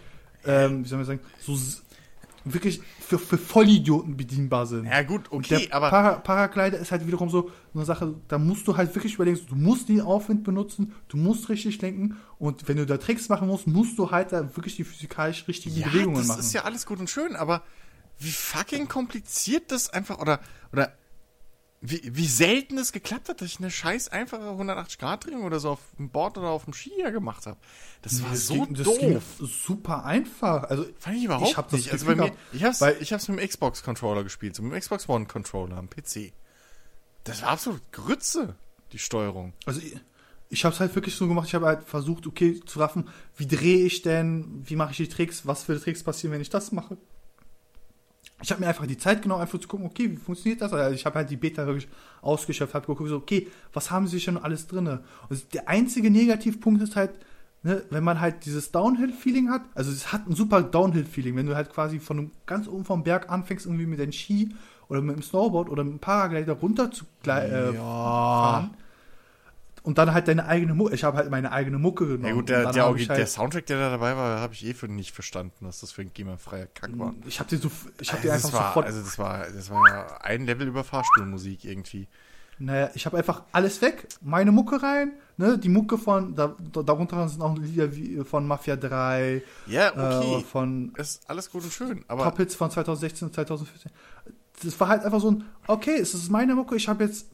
ähm, 0.46 0.84
wie 0.84 0.88
soll 0.88 0.98
man 0.98 1.06
sagen, 1.06 1.20
so 1.38 1.54
wirklich 2.44 2.80
für, 3.00 3.18
für 3.18 3.38
Vollidioten 3.38 4.16
bedienbar 4.16 4.66
sind. 4.66 4.86
Ja, 4.86 5.02
gut, 5.02 5.30
Und 5.30 5.44
okay, 5.46 5.66
der 5.66 5.74
aber. 5.74 5.90
Para 5.90 6.12
Paraglider 6.18 6.78
ist 6.78 6.92
halt 6.92 7.06
wiederum 7.06 7.28
so 7.28 7.50
eine 7.74 7.84
Sache, 7.84 8.14
da 8.28 8.38
musst 8.38 8.66
du 8.66 8.76
halt 8.76 8.94
wirklich 8.94 9.14
überlegen, 9.14 9.38
du 9.48 9.54
musst 9.54 9.88
den 9.88 10.00
Aufwind 10.00 10.44
benutzen, 10.44 10.92
du 11.08 11.16
musst 11.16 11.48
richtig 11.48 11.80
lenken 11.82 12.16
und 12.38 12.68
wenn 12.68 12.76
du 12.76 12.86
da 12.86 12.96
Tricks 12.96 13.28
machen 13.28 13.48
musst, 13.48 13.66
musst 13.66 13.98
du 13.98 14.10
halt 14.10 14.32
da 14.32 14.56
wirklich 14.56 14.76
die 14.76 14.84
physikalisch 14.84 15.46
richtigen 15.48 15.76
ja, 15.76 15.88
Bewegungen 15.88 16.16
das 16.16 16.28
machen. 16.28 16.40
ist 16.40 16.52
ja 16.52 16.64
alles 16.64 16.86
gut 16.86 16.98
und 17.00 17.10
schön, 17.10 17.36
aber 17.36 17.62
wie 18.18 18.30
fucking 18.30 18.88
kompliziert 18.88 19.70
das 19.72 19.90
einfach 19.90 20.18
oder 20.18 20.40
oder 20.72 20.92
wie, 21.82 22.02
wie 22.14 22.26
selten 22.26 22.76
es 22.76 22.92
geklappt 22.92 23.28
hat, 23.30 23.40
dass 23.40 23.48
ich 23.48 23.58
eine 23.58 23.70
scheiß 23.70 24.08
einfache 24.08 24.42
180-Grad-Drehung 24.42 25.44
oder 25.44 25.60
so 25.60 25.70
auf 25.70 25.80
dem 25.98 26.10
Board 26.10 26.36
oder 26.36 26.48
auf 26.50 26.64
dem 26.64 26.74
Skier 26.74 27.10
gemacht 27.10 27.46
habe. 27.46 27.56
Das 28.02 28.22
war 28.22 28.30
Das 28.30 28.46
so 28.46 28.54
ging- 28.54 28.74
das 28.74 28.98
ging 28.98 29.14
doof. 29.14 29.22
super 29.38 30.04
einfach. 30.04 30.64
Also 30.64 30.84
Fand 30.98 31.16
ich 31.16 31.24
überhaupt 31.24 31.50
ich 31.50 31.56
hab 31.56 31.70
das 31.70 31.80
nicht. 31.80 31.92
Also 31.92 32.04
bei 32.06 32.14
mir, 32.16 32.32
ich 32.52 32.64
hab's, 32.64 32.80
weil- 32.82 32.98
ich 33.00 33.12
hab's 33.14 33.28
mit 33.28 33.38
dem 33.40 33.48
Xbox-Controller 33.48 34.24
gespielt, 34.24 34.54
so 34.56 34.62
mit 34.62 34.72
dem 34.72 34.78
Xbox 34.80 35.08
One-Controller 35.08 35.76
am 35.78 35.88
PC. 35.88 36.32
Das 37.24 37.40
war 37.42 37.48
absolut 37.50 37.80
Grütze, 37.92 38.56
die 38.92 38.98
Steuerung. 38.98 39.54
Also 39.64 39.80
ich, 39.80 39.96
ich 40.50 40.64
habe 40.66 40.74
es 40.74 40.80
halt 40.80 40.94
wirklich 40.94 41.14
so 41.14 41.28
gemacht, 41.28 41.48
ich 41.48 41.54
habe 41.54 41.64
halt 41.66 41.84
versucht, 41.84 42.26
okay, 42.26 42.60
zu 42.66 42.78
raffen, 42.80 43.08
wie 43.36 43.46
drehe 43.46 43.86
ich 43.86 44.02
denn, 44.02 44.62
wie 44.68 44.76
mache 44.76 44.90
ich 44.90 44.96
die 44.98 45.08
Tricks, 45.08 45.46
was 45.46 45.62
für 45.64 45.80
Tricks 45.80 46.02
passieren, 46.02 46.32
wenn 46.34 46.40
ich 46.42 46.50
das 46.50 46.72
mache. 46.72 46.98
Ich 48.42 48.50
habe 48.50 48.60
mir 48.60 48.68
einfach 48.68 48.86
die 48.86 48.98
Zeit 48.98 49.22
genommen, 49.22 49.42
einfach 49.42 49.58
zu 49.58 49.68
gucken, 49.68 49.86
okay, 49.86 50.10
wie 50.10 50.16
funktioniert 50.16 50.60
das? 50.60 50.72
Also 50.72 50.94
ich 50.94 51.04
habe 51.06 51.16
halt 51.16 51.30
die 51.30 51.36
Beta 51.36 51.66
wirklich 51.66 51.88
ausgeschöpft, 52.22 52.74
habe 52.74 52.86
geguckt, 52.86 53.08
so, 53.08 53.16
okay, 53.16 53.48
was 53.72 53.90
haben 53.90 54.06
sie 54.06 54.20
schon 54.20 54.38
alles 54.38 54.66
drinne? 54.66 55.00
Und 55.28 55.54
der 55.54 55.68
einzige 55.68 56.10
Negativpunkt 56.10 56.82
ist 56.82 56.96
halt, 56.96 57.12
ne, 57.62 57.82
wenn 57.90 58.04
man 58.04 58.20
halt 58.20 58.44
dieses 58.46 58.70
Downhill-Feeling 58.72 59.50
hat, 59.50 59.62
also 59.74 59.90
es 59.90 60.12
hat 60.12 60.26
ein 60.28 60.34
super 60.34 60.62
Downhill-Feeling, 60.62 61.36
wenn 61.36 61.46
du 61.46 61.54
halt 61.54 61.70
quasi 61.70 61.98
von 61.98 62.30
ganz 62.46 62.66
oben 62.66 62.84
vom 62.84 63.02
Berg 63.02 63.30
anfängst, 63.30 63.66
irgendwie 63.66 63.86
mit 63.86 64.00
deinem 64.00 64.12
Ski 64.12 64.54
oder 64.88 65.00
mit 65.02 65.16
dem 65.16 65.22
Snowboard 65.22 65.68
oder 65.68 65.84
mit 65.84 65.94
dem 65.94 65.98
Paraglider 66.00 66.54
runter 66.54 66.90
zu 66.90 67.04
äh, 67.26 67.72
fahren 67.72 68.70
und 69.82 69.98
dann 69.98 70.12
halt 70.12 70.28
deine 70.28 70.46
eigene 70.46 70.74
Mucke. 70.74 70.94
Ich 70.94 71.04
habe 71.04 71.16
halt 71.16 71.30
meine 71.30 71.52
eigene 71.52 71.78
Mucke 71.78 72.06
genommen. 72.06 72.26
Ja 72.26 72.32
gut, 72.34 72.48
der, 72.48 72.72
der, 72.72 72.84
hab 72.84 72.96
halt, 72.96 73.08
der 73.10 73.26
Soundtrack, 73.26 73.66
der 73.66 73.78
da 73.78 73.90
dabei 73.90 74.16
war, 74.16 74.40
habe 74.40 74.54
ich 74.54 74.64
eh 74.66 74.74
für 74.74 74.88
nicht 74.88 75.12
verstanden, 75.12 75.54
was 75.60 75.80
das 75.80 75.92
für 75.92 76.02
ein 76.02 76.12
GEMA-freier 76.12 76.66
Kack 76.66 76.98
war. 76.98 77.14
ich 77.26 77.40
habe 77.40 77.48
die 77.50 77.56
so, 77.56 77.70
ich 78.00 78.08
die 78.10 78.30
Also 78.30 78.30
einfach 78.30 78.50
das 78.50 78.52
war, 78.52 78.66
sofort. 78.68 78.86
also 78.86 79.00
das 79.02 79.18
war, 79.18 79.46
das 79.50 79.70
war 79.70 79.88
ja 79.88 80.16
ein 80.22 80.44
Level 80.46 80.68
über 80.68 80.84
Fahrstuhlmusik 80.84 81.64
irgendwie. 81.64 82.08
Naja, 82.62 82.90
ich 82.92 83.06
habe 83.06 83.16
einfach 83.16 83.44
alles 83.52 83.80
weg, 83.80 84.06
meine 84.20 84.52
Mucke 84.52 84.82
rein, 84.82 85.12
ne, 85.38 85.56
die 85.56 85.70
Mucke 85.70 85.96
von, 85.96 86.34
da, 86.34 86.54
da- 86.72 86.82
darunter 86.82 87.26
sind 87.26 87.40
auch 87.40 87.56
Lieder 87.56 87.96
wie 87.96 88.22
von 88.22 88.46
Mafia 88.46 88.76
3, 88.76 89.42
Ja, 89.66 89.88
äh, 89.88 90.16
okay. 90.18 90.44
von 90.44 90.92
ist 90.98 91.22
alles 91.30 91.50
gut 91.50 91.64
und 91.64 91.72
schön, 91.72 92.04
aber 92.06 92.30
Hits 92.36 92.54
von 92.54 92.70
2016 92.70 93.28
und 93.28 93.34
2014. 93.34 93.90
Das 94.62 94.78
war 94.78 94.88
halt 94.88 95.04
einfach 95.06 95.20
so 95.20 95.30
ein, 95.30 95.44
okay, 95.68 95.96
es 95.96 96.12
ist 96.12 96.28
meine 96.30 96.54
Mucke, 96.54 96.76
ich 96.76 96.86
habe 96.86 97.02
jetzt, 97.04 97.29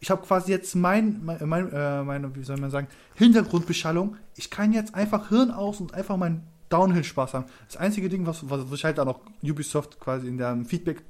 ich 0.00 0.10
habe 0.10 0.22
quasi 0.26 0.52
jetzt 0.52 0.74
mein, 0.74 1.20
mein, 1.24 1.48
mein 1.48 1.72
äh, 1.72 2.02
meine, 2.02 2.34
wie 2.36 2.42
soll 2.42 2.58
man 2.58 2.70
sagen, 2.70 2.88
Hintergrundbeschallung. 3.14 4.16
Ich 4.36 4.50
kann 4.50 4.72
jetzt 4.72 4.94
einfach 4.94 5.28
Hirn 5.28 5.50
aus 5.50 5.80
und 5.80 5.94
einfach 5.94 6.16
meinen 6.16 6.46
Downhill-Spaß 6.68 7.34
haben. 7.34 7.46
Das 7.66 7.76
einzige 7.76 8.08
Ding, 8.08 8.26
was, 8.26 8.48
was 8.48 8.70
ich 8.72 8.84
halt 8.84 8.98
dann 8.98 9.08
auch 9.08 9.20
Ubisoft 9.42 10.00
quasi 10.00 10.28
in 10.28 10.38
dem 10.38 10.66
Feedback 10.66 11.02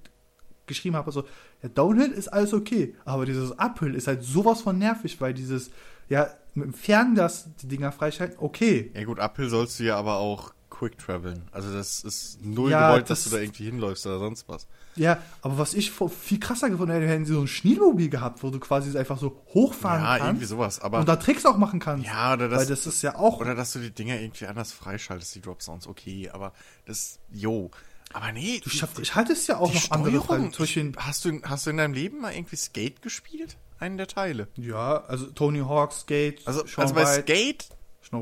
geschrieben 0.67 0.97
habe, 0.97 1.11
so, 1.13 1.25
ja, 1.63 1.69
Downhill 1.69 2.11
ist 2.11 2.29
alles 2.29 2.55
okay, 2.55 2.95
aber 3.05 3.27
dieses 3.27 3.59
Uphill 3.59 3.95
ist 3.95 4.07
halt 4.07 4.23
sowas 4.23 4.63
von 4.63 4.79
nervig, 4.79 5.21
weil 5.21 5.35
dieses, 5.35 5.71
ja, 6.09 6.29
mit 6.55 6.67
dem 6.67 6.75
Ferngas 6.75 7.49
die 7.61 7.69
Dinger 7.69 7.93
freischalten, 7.93 8.37
okay. 8.39 8.91
ja 8.95 9.05
gut, 9.05 9.19
Uphill 9.19 9.49
sollst 9.49 9.81
du 9.81 9.85
ja 9.85 9.97
aber 9.97 10.17
auch 10.17 10.55
quick 10.79 10.99
traveln. 10.99 11.43
Also 11.53 11.73
das 11.73 12.03
ist 12.05 12.45
null 12.45 12.71
Ja, 12.71 12.89
gewollt, 12.89 13.09
dass 13.11 13.23
das- 13.25 13.31
du 13.31 13.37
da 13.37 13.43
irgendwie 13.43 13.65
hinläufst 13.65 14.05
oder 14.07 14.19
sonst 14.19 14.49
was. 14.49 14.67
Ja, 14.97 15.19
aber 15.43 15.59
was 15.59 15.75
ich 15.75 15.91
viel 15.93 16.39
krasser 16.41 16.71
gefunden 16.71 16.93
hätte, 16.93 17.07
hätten 17.09 17.25
sie 17.27 17.33
so 17.35 17.41
ein 17.41 17.47
Schneemobil 17.49 18.09
gehabt, 18.09 18.43
wo 18.43 18.51
du 18.51 18.61
quasi 18.61 18.97
einfach 18.97 19.19
so 19.19 19.41
hochfahren 19.55 20.03
Ja, 20.03 20.19
kannst. 20.19 20.27
irgendwie 20.31 20.45
sowas, 20.47 20.81
aber 20.81 20.99
und 21.01 21.09
da 21.09 21.17
Tricks 21.17 21.45
auch 21.47 21.57
machen 21.57 21.81
kannst. 21.81 22.07
ja, 22.07 22.33
oder 22.35 22.49
das, 22.49 22.61
Weil 22.61 22.67
das 22.67 22.87
ist 22.87 23.03
ja 23.03 23.17
auch. 23.17 23.41
oder 23.41 23.55
dass 23.55 23.73
du 23.73 23.79
die 23.81 23.91
Dinger 23.91 24.21
irgendwie 24.21 24.47
anders 24.47 24.73
freischaltest, 24.73 25.35
die 25.35 25.41
Drop 25.41 25.63
Sounds, 25.63 25.87
okay, 25.87 26.31
aber 26.33 26.53
das 26.87 27.19
jo, 27.33 27.71
aber 28.13 28.31
nee, 28.33 28.61
du 28.63 28.71
schaffst, 28.71 28.99
ich 29.01 29.15
halte 29.17 29.33
es 29.33 29.47
ja 29.49 29.59
auch 29.59 29.73
noch 29.75 29.91
andere 29.91 30.11
Steuerung, 30.11 30.27
Fragen. 30.27 30.53
Zwischen, 30.53 30.91
ich, 30.91 30.97
hast 31.05 31.25
du 31.25 31.41
hast 31.43 31.67
du 31.67 31.71
in 31.71 31.77
deinem 31.79 31.95
Leben 31.95 32.21
mal 32.21 32.33
irgendwie 32.33 32.57
Skate 32.57 33.03
gespielt? 33.03 33.57
Einen 33.81 33.97
der 33.97 34.07
Teile. 34.07 34.47
ja, 34.55 34.99
also 35.09 35.27
Tony 35.33 35.59
Hawk, 35.59 35.93
Skate, 35.93 36.41
Also, 36.47 36.63
also 36.77 36.95
bei 36.95 37.21
Skate 37.23 37.67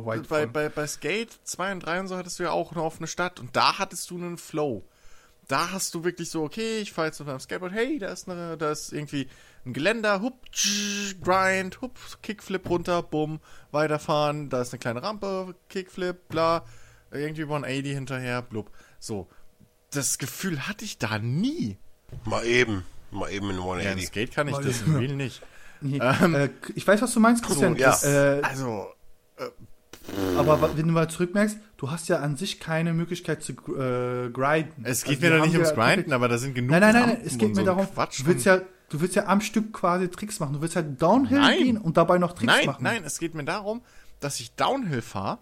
Snow 0.00 0.06
White. 0.06 0.26
bei, 0.28 0.42
von- 0.44 0.52
bei, 0.52 0.68
bei 0.68 0.86
Skate 0.86 1.30
2 1.44 1.72
und 1.72 1.80
3 1.80 2.00
und 2.00 2.08
so 2.08 2.16
hattest 2.16 2.38
du 2.38 2.42
ja 2.44 2.50
auch 2.50 2.72
eine 2.72 2.82
offene 2.82 3.06
Stadt 3.06 3.40
und 3.40 3.54
da 3.56 3.78
hattest 3.78 4.10
du 4.10 4.16
einen 4.16 4.38
Flow. 4.38 4.84
Da 5.48 5.72
hast 5.72 5.94
du 5.94 6.04
wirklich 6.04 6.30
so, 6.30 6.44
okay, 6.44 6.78
ich 6.78 6.92
fahre 6.92 7.08
jetzt 7.08 7.20
auf 7.20 7.26
meinem 7.26 7.40
Skateboard, 7.40 7.72
hey, 7.72 7.98
da 7.98 8.08
ist, 8.12 8.28
eine, 8.28 8.56
da 8.56 8.70
ist 8.70 8.92
irgendwie 8.92 9.28
ein 9.66 9.72
Geländer, 9.72 10.22
hup, 10.22 10.50
tsch, 10.52 11.16
grind, 11.20 11.80
hup, 11.80 11.98
Kickflip 12.22 12.68
runter, 12.70 13.02
bumm, 13.02 13.40
weiterfahren, 13.72 14.48
da 14.50 14.62
ist 14.62 14.72
eine 14.72 14.78
kleine 14.78 15.02
Rampe, 15.02 15.54
Kickflip, 15.68 16.28
bla, 16.28 16.64
irgendwie 17.10 17.42
180 17.42 17.92
hinterher, 17.92 18.40
blub. 18.42 18.70
So, 19.00 19.28
das 19.90 20.18
Gefühl 20.18 20.68
hatte 20.68 20.84
ich 20.84 20.98
da 20.98 21.18
nie. 21.18 21.76
Mal 22.24 22.44
eben. 22.46 22.84
Mal 23.10 23.30
eben 23.32 23.50
in 23.50 23.56
Ja, 23.56 23.62
in 23.62 23.68
180. 23.98 24.06
Skate 24.06 24.32
kann 24.32 24.46
ich 24.48 24.54
Mal- 24.54 24.64
das 24.64 24.82
im 24.82 24.94
Real 24.96 25.14
nicht. 25.14 25.42
Nee, 25.84 25.98
ähm, 26.00 26.36
äh, 26.36 26.48
ich 26.76 26.86
weiß, 26.86 27.02
was 27.02 27.12
du 27.12 27.18
meinst, 27.18 27.44
Christian. 27.44 27.74
ja. 27.74 27.88
Das, 27.90 28.04
äh, 28.04 28.40
Also, 28.44 28.86
aber 30.36 30.76
wenn 30.76 30.86
du 30.86 30.92
mal 30.92 31.08
zurückmerkst, 31.08 31.56
du 31.76 31.90
hast 31.90 32.08
ja 32.08 32.20
an 32.20 32.36
sich 32.36 32.60
keine 32.60 32.92
Möglichkeit 32.92 33.42
zu 33.42 33.52
äh, 33.52 34.30
grinden. 34.30 34.84
es 34.84 35.04
geht 35.04 35.22
Also, 35.22 35.26
mir 35.26 35.38
doch 35.38 35.46
nicht 35.46 35.54
ums 35.54 35.74
Grinden, 35.74 36.12
aber 36.12 36.28
da 36.28 36.38
sind 36.38 36.54
genug 36.54 36.70
Nein, 36.70 36.80
nein, 36.80 36.92
nein, 36.92 37.08
Rampen 37.10 37.26
es 37.26 37.38
geht 37.38 37.50
mir 37.50 37.62
so 37.62 37.64
darum, 37.64 37.86
du 37.94 38.26
willst 38.26 38.46
ja, 38.46 38.60
du 38.88 39.00
willst 39.00 39.16
ja 39.16 39.26
am 39.26 39.40
Stück 39.40 39.72
quasi 39.72 40.08
Tricks 40.08 40.40
machen. 40.40 40.54
Du 40.54 40.62
willst 40.62 40.76
halt 40.76 41.00
Downhill 41.00 41.40
Nein. 41.40 41.58
gehen 41.58 41.76
und 41.78 41.96
dabei 41.96 42.18
noch 42.18 42.32
Tricks 42.32 42.52
nein, 42.52 42.66
machen. 42.66 42.82
Nein, 42.82 43.04
es 43.04 43.18
geht 43.18 43.34
mir 43.34 43.44
darum, 43.44 43.82
dass 44.20 44.40
ich 44.40 44.54
Downhill 44.54 45.02
fahre, 45.02 45.38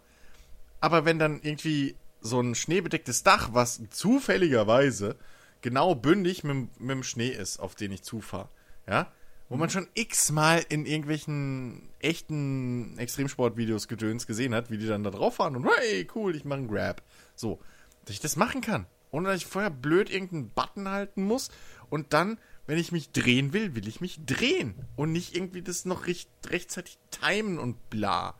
aber 0.80 1.04
wenn 1.04 1.18
dann 1.18 1.40
irgendwie 1.42 1.96
so 2.20 2.40
ein 2.40 2.54
schneebedecktes 2.54 3.22
Dach, 3.22 3.50
was 3.52 3.80
zufälligerweise 3.90 5.16
genau 5.62 5.94
bündig 5.94 6.44
mit, 6.44 6.80
mit 6.80 6.90
dem 6.90 7.02
Schnee 7.02 7.28
ist, 7.28 7.58
auf 7.60 7.74
den 7.74 7.92
ich 7.92 8.02
zufahre, 8.02 8.48
ja, 8.88 9.08
wo 9.50 9.56
man 9.56 9.68
schon 9.68 9.88
x-mal 9.94 10.64
in 10.68 10.86
irgendwelchen 10.86 11.90
echten 11.98 12.96
Extremsportvideos 12.98 13.88
gedöns 13.88 14.28
gesehen 14.28 14.54
hat, 14.54 14.70
wie 14.70 14.78
die 14.78 14.86
dann 14.86 15.02
da 15.02 15.10
drauf 15.10 15.34
fahren 15.34 15.56
und 15.56 15.68
hey, 15.68 16.08
cool, 16.14 16.34
ich 16.36 16.44
mache 16.44 16.60
einen 16.60 16.68
Grab. 16.68 17.02
So, 17.34 17.60
dass 18.04 18.14
ich 18.14 18.20
das 18.20 18.36
machen 18.36 18.60
kann, 18.60 18.86
ohne 19.10 19.28
dass 19.28 19.38
ich 19.38 19.46
vorher 19.46 19.70
blöd 19.70 20.08
irgendeinen 20.08 20.50
Button 20.50 20.88
halten 20.88 21.24
muss 21.24 21.50
und 21.90 22.12
dann, 22.12 22.38
wenn 22.66 22.78
ich 22.78 22.92
mich 22.92 23.10
drehen 23.10 23.52
will, 23.52 23.74
will 23.74 23.88
ich 23.88 24.00
mich 24.00 24.24
drehen 24.24 24.76
und 24.94 25.10
nicht 25.10 25.34
irgendwie 25.34 25.62
das 25.62 25.84
noch 25.84 26.06
recht, 26.06 26.30
rechtzeitig 26.46 26.98
timen 27.10 27.58
und 27.58 27.90
bla. 27.90 28.36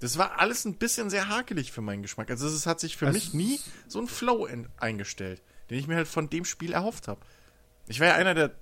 Das 0.00 0.18
war 0.18 0.38
alles 0.38 0.66
ein 0.66 0.76
bisschen 0.76 1.08
sehr 1.08 1.28
hakelig 1.28 1.72
für 1.72 1.80
meinen 1.80 2.02
Geschmack. 2.02 2.30
Also 2.30 2.46
es 2.46 2.66
hat 2.66 2.78
sich 2.78 2.98
für 2.98 3.06
Es 3.06 3.14
mich 3.14 3.32
nie 3.32 3.58
so 3.88 4.00
ein 4.00 4.06
Flow 4.06 4.44
in, 4.44 4.68
eingestellt, 4.76 5.40
den 5.70 5.78
ich 5.78 5.86
mir 5.86 5.96
halt 5.96 6.08
von 6.08 6.28
dem 6.28 6.44
Spiel 6.44 6.74
erhofft 6.74 7.08
habe. 7.08 7.22
Ich 7.86 8.00
war 8.00 8.08
ja 8.08 8.14
einer 8.16 8.34
der 8.34 8.54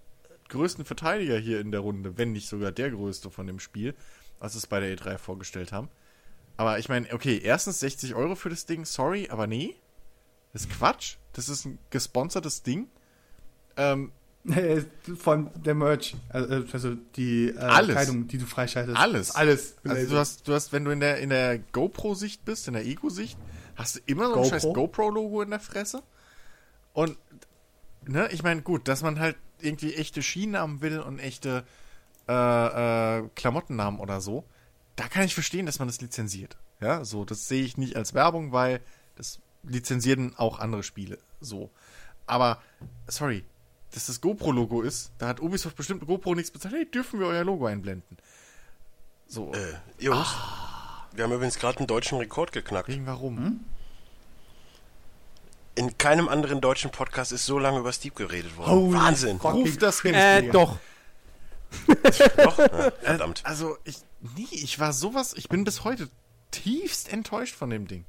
größten 0.51 0.85
Verteidiger 0.85 1.39
hier 1.39 1.61
in 1.61 1.71
der 1.73 1.81
Runde, 1.81 2.19
wenn 2.19 2.33
nicht 2.33 2.49
sogar 2.49 2.73
der 2.73 2.91
größte 2.91 3.31
von 3.31 3.47
dem 3.47 3.59
Spiel, 3.59 3.95
als 4.39 4.55
es 4.55 4.67
bei 4.67 4.81
der 4.81 4.97
E3 4.97 5.17
vorgestellt 5.19 5.73
haben. 5.73 5.89
Aber 6.57 6.79
ich 6.79 6.89
meine, 6.91 7.13
okay, 7.15 7.41
erstens 7.43 7.81
60 7.81 8.15
Euro 8.15 8.35
für 8.35 8.51
das 8.51 8.67
Ding, 8.67 8.85
sorry, 8.85 9.29
aber 9.31 9.47
nee. 9.47 9.77
Das 10.53 10.63
ist 10.63 10.71
Quatsch. 10.71 11.17
Das 11.33 11.49
ist 11.49 11.65
ein 11.65 11.79
gesponsertes 11.91 12.63
Ding. 12.63 12.89
Ähm, 13.77 14.13
Äh, 14.49 14.83
Von 15.19 15.51
der 15.55 15.75
Merch, 15.75 16.17
also, 16.31 16.65
also 16.73 16.95
die 17.17 17.49
äh, 17.49 17.59
Alles. 17.59 17.95
Kleidung, 17.95 18.27
die 18.27 18.39
du 18.39 18.47
freischaltest. 18.47 18.97
Alles. 18.97 19.35
Alles. 19.35 19.77
Also 19.87 20.11
du 20.11 20.17
hast, 20.19 20.49
du 20.49 20.55
hast, 20.55 20.73
wenn 20.73 20.85
du 20.85 20.91
in 20.91 21.01
der, 21.01 21.19
in 21.19 21.29
der 21.29 21.59
GoPro-Sicht 21.59 22.45
bist, 22.47 22.67
in 22.67 22.73
der 22.73 22.87
Ego-Sicht, 22.87 23.39
hast 23.77 23.97
du 23.97 24.01
immer 24.07 24.29
so 24.29 24.31
ein 24.31 24.35
GoPro? 24.37 24.49
scheiß 24.49 24.63
GoPro-Logo 24.63 25.43
in 25.43 25.51
der 25.51 25.61
Fresse. 25.61 26.03
Und, 26.95 27.19
ne, 28.07 28.29
ich 28.33 28.43
meine, 28.43 28.63
gut, 28.63 28.89
dass 28.89 29.03
man 29.03 29.21
halt 29.21 29.37
irgendwie 29.63 29.95
echte 29.95 30.23
Skinamen 30.23 30.81
will 30.81 31.01
und 31.01 31.19
echte 31.19 31.65
äh, 32.29 33.19
äh, 33.19 33.29
Klamottennamen 33.35 34.01
oder 34.01 34.21
so, 34.21 34.45
da 34.97 35.09
kann 35.09 35.25
ich 35.25 35.35
verstehen, 35.35 35.67
dass 35.67 35.79
man 35.79 35.89
das 35.89 36.01
lizenziert. 36.01 36.57
Ja, 36.81 37.05
so, 37.05 37.25
das 37.25 37.49
sehe 37.49 37.63
ich 37.63 37.77
nicht 37.77 37.97
als 37.97 38.15
Werbung, 38.15 38.53
weil 38.53 38.81
das 39.17 39.41
lizenzieren 39.63 40.35
auch 40.37 40.59
andere 40.59 40.83
Spiele. 40.83 41.19
So. 41.41 41.71
Aber, 42.27 42.63
sorry, 43.07 43.45
dass 43.93 44.07
das 44.07 44.21
GoPro-Logo 44.21 44.83
ist, 44.83 45.13
da 45.19 45.29
hat 45.29 45.41
Ubisoft 45.41 45.77
bestimmt 45.77 46.07
GoPro 46.07 46.35
nichts 46.35 46.51
bezahlt. 46.51 46.75
Hey, 46.75 46.91
dürfen 46.91 47.21
wir 47.21 47.27
euer 47.27 47.45
Logo 47.45 47.67
einblenden? 47.67 48.17
So. 49.27 49.53
Äh, 49.53 49.75
Jungs, 49.99 50.35
wir 51.15 51.25
haben 51.25 51.33
übrigens 51.33 51.59
gerade 51.59 51.79
einen 51.79 51.87
deutschen 51.87 52.19
Rekord 52.19 52.53
geknackt. 52.53 52.89
Wegen 52.89 53.07
warum? 53.07 53.37
Hm? 53.37 53.61
In 55.75 55.97
keinem 55.99 56.29
anderen 56.29 56.61
deutschen 56.61 56.91
Podcast 56.91 57.33
ist 57.33 57.47
so 57.47 57.59
lange 57.59 57.79
über 57.79 57.93
Steve 57.93 58.15
geredet 58.15 58.57
worden. 58.57 58.71
Holy 58.71 58.95
Wahnsinn. 58.99 59.37
Ruf 59.39 59.77
das 59.79 60.03
hin. 60.03 60.15
Äh, 60.15 60.51
doch. 60.51 60.79
Doch? 61.87 62.59
Ja, 62.59 62.91
verdammt. 63.01 63.43
Also, 63.45 63.79
ich, 63.85 63.99
nee, 64.37 64.49
ich 64.51 64.81
war 64.81 64.93
sowas, 64.93 65.35
ich 65.37 65.49
bin 65.49 65.63
bis 65.63 65.85
heute 65.85 66.09
tiefst 66.51 67.13
enttäuscht 67.13 67.55
von 67.55 67.71
dem 67.71 67.87
Ding. 67.87 68.05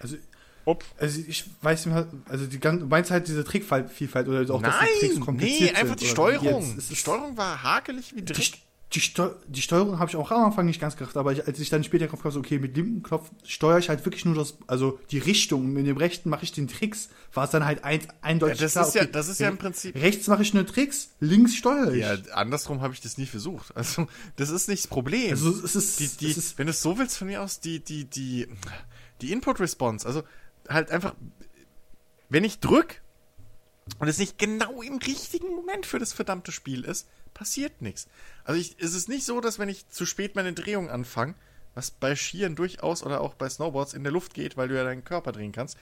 Also, 0.00 0.16
Upp. 0.64 0.84
also 0.98 1.20
ich 1.26 1.44
weiß 1.62 1.86
nicht, 1.86 1.94
mehr, 1.94 2.06
also 2.28 2.46
die 2.46 2.60
ganze, 2.60 2.80
du 2.80 2.86
meinst 2.86 3.10
halt 3.10 3.28
diese 3.28 3.44
Trickvielfalt 3.44 4.28
oder 4.28 4.52
auch, 4.52 4.62
dass 4.62 4.78
die 4.80 4.98
Tricks 5.00 5.14
Nein, 5.14 5.24
kompliziert 5.24 5.72
nee, 5.72 5.78
einfach 5.78 5.88
sind 5.90 6.00
die 6.00 6.06
Steuerung. 6.06 6.68
Jetzt, 6.70 6.78
es 6.78 6.88
Die 6.88 6.96
Steuerung 6.96 7.36
war 7.36 7.62
hakelig 7.62 8.14
wie 8.14 8.22
Die, 8.22 8.32
Dreck. 8.32 8.52
Die, 8.92 9.00
Steu 9.00 9.30
die 9.46 9.62
Steuerung 9.62 9.98
habe 10.00 10.10
ich 10.10 10.16
auch 10.16 10.30
am 10.32 10.44
Anfang 10.46 10.66
nicht 10.66 10.80
ganz 10.80 10.96
gedacht, 10.96 11.16
aber 11.16 11.30
ich, 11.32 11.46
als 11.46 11.60
ich 11.60 11.70
dann 11.70 11.84
später 11.84 12.08
drauf 12.08 12.22
kam, 12.22 12.32
so, 12.32 12.40
okay, 12.40 12.58
mit 12.58 12.76
linken 12.76 13.02
Knopf 13.04 13.30
steuere 13.44 13.78
ich 13.78 13.88
halt 13.88 14.04
wirklich 14.04 14.24
nur 14.24 14.34
das, 14.34 14.58
also 14.66 14.98
die 15.12 15.18
Richtung. 15.18 15.64
Und 15.66 15.72
mit 15.74 15.86
dem 15.86 15.96
rechten 15.96 16.28
mache 16.28 16.42
ich 16.44 16.50
den 16.52 16.66
Tricks. 16.66 17.08
War 17.32 17.44
es 17.44 17.50
dann 17.50 17.64
halt 17.64 17.84
ein, 17.84 18.00
eindeutig 18.20 18.58
Ja, 18.58 18.64
das 18.64 18.72
klar, 18.72 18.88
ist 18.88 18.94
ja- 18.94 19.02
okay, 19.02 19.10
das 19.12 19.28
ist 19.28 19.38
ja 19.40 19.48
im 19.48 19.58
Prinzip- 19.58 19.94
Rechts 19.94 20.26
mache 20.26 20.42
ich 20.42 20.54
nur 20.54 20.66
Tricks, 20.66 21.10
links 21.20 21.54
steuere 21.54 21.92
ich. 21.94 22.00
Ja, 22.00 22.16
andersrum 22.34 22.80
habe 22.80 22.92
ich 22.94 23.00
das 23.00 23.16
nie 23.16 23.26
versucht. 23.26 23.70
Also, 23.76 24.08
das 24.36 24.50
ist 24.50 24.68
nicht 24.68 24.84
das 24.84 24.90
Problem. 24.90 25.30
also 25.30 25.50
es 25.64 25.76
ist, 25.76 26.00
die, 26.00 26.08
die, 26.08 26.30
es 26.30 26.36
ist 26.36 26.58
wenn 26.58 26.66
du 26.66 26.70
es 26.72 26.82
so 26.82 26.98
willst 26.98 27.16
von 27.16 27.28
mir 27.28 27.42
aus, 27.42 27.60
die, 27.60 27.78
die, 27.78 28.04
die, 28.06 28.48
die 29.20 29.30
Input-Response, 29.32 30.06
also 30.06 30.22
halt 30.68 30.90
einfach, 30.90 31.14
wenn 32.28 32.44
ich 32.44 32.58
drück 32.58 33.00
und 33.98 34.08
es 34.08 34.18
nicht 34.18 34.38
genau 34.38 34.82
im 34.82 34.98
richtigen 34.98 35.54
Moment 35.54 35.86
für 35.86 35.98
das 35.98 36.12
verdammte 36.12 36.52
Spiel 36.52 36.84
ist, 36.84 37.08
passiert 37.34 37.82
nichts. 37.82 38.08
Also 38.44 38.60
ich, 38.60 38.76
es 38.78 38.94
ist 38.94 39.08
nicht 39.08 39.24
so, 39.24 39.40
dass 39.40 39.58
wenn 39.58 39.68
ich 39.68 39.88
zu 39.88 40.06
spät 40.06 40.34
meine 40.34 40.52
Drehung 40.52 40.90
anfange, 40.90 41.34
was 41.74 41.90
bei 41.90 42.16
Skiern 42.16 42.56
durchaus 42.56 43.02
oder 43.02 43.20
auch 43.20 43.34
bei 43.34 43.48
Snowboards 43.48 43.94
in 43.94 44.02
der 44.02 44.12
Luft 44.12 44.34
geht, 44.34 44.56
weil 44.56 44.68
du 44.68 44.76
ja 44.76 44.84
deinen 44.84 45.04
Körper 45.04 45.32
drehen 45.32 45.52
kannst. 45.52 45.76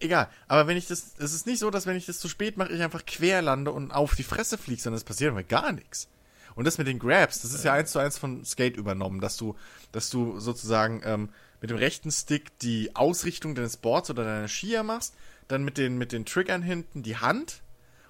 Egal, 0.00 0.28
aber 0.46 0.66
wenn 0.66 0.76
ich 0.76 0.86
das, 0.86 1.14
es 1.18 1.32
ist 1.32 1.46
nicht 1.46 1.58
so, 1.58 1.70
dass 1.70 1.86
wenn 1.86 1.96
ich 1.96 2.06
das 2.06 2.20
zu 2.20 2.28
spät 2.28 2.56
mache, 2.56 2.72
ich 2.72 2.82
einfach 2.82 3.04
quer 3.04 3.42
lande 3.42 3.72
und 3.72 3.90
auf 3.90 4.14
die 4.14 4.22
Fresse 4.22 4.56
fliege, 4.56 4.80
sondern 4.80 4.98
es 4.98 5.04
passiert 5.04 5.34
mir 5.34 5.44
gar 5.44 5.72
nichts. 5.72 6.08
Und 6.54 6.66
das 6.66 6.78
mit 6.78 6.86
den 6.86 6.98
Grabs, 6.98 7.42
das 7.42 7.52
ist 7.52 7.64
ja 7.64 7.72
eins 7.72 7.92
zu 7.92 7.98
eins 7.98 8.18
von 8.18 8.44
Skate 8.44 8.76
übernommen, 8.76 9.20
dass 9.20 9.36
du, 9.36 9.56
dass 9.92 10.10
du 10.10 10.38
sozusagen 10.38 11.02
ähm, 11.04 11.30
mit 11.60 11.70
dem 11.70 11.76
rechten 11.76 12.10
Stick 12.10 12.56
die 12.60 12.94
Ausrichtung 12.94 13.54
deines 13.54 13.76
Boards 13.76 14.10
oder 14.10 14.24
deiner 14.24 14.48
Skier 14.48 14.82
machst, 14.82 15.14
dann 15.48 15.64
mit 15.64 15.78
den, 15.78 15.98
mit 15.98 16.12
den 16.12 16.24
Triggern 16.24 16.62
hinten 16.62 17.02
die 17.02 17.16
Hand 17.16 17.62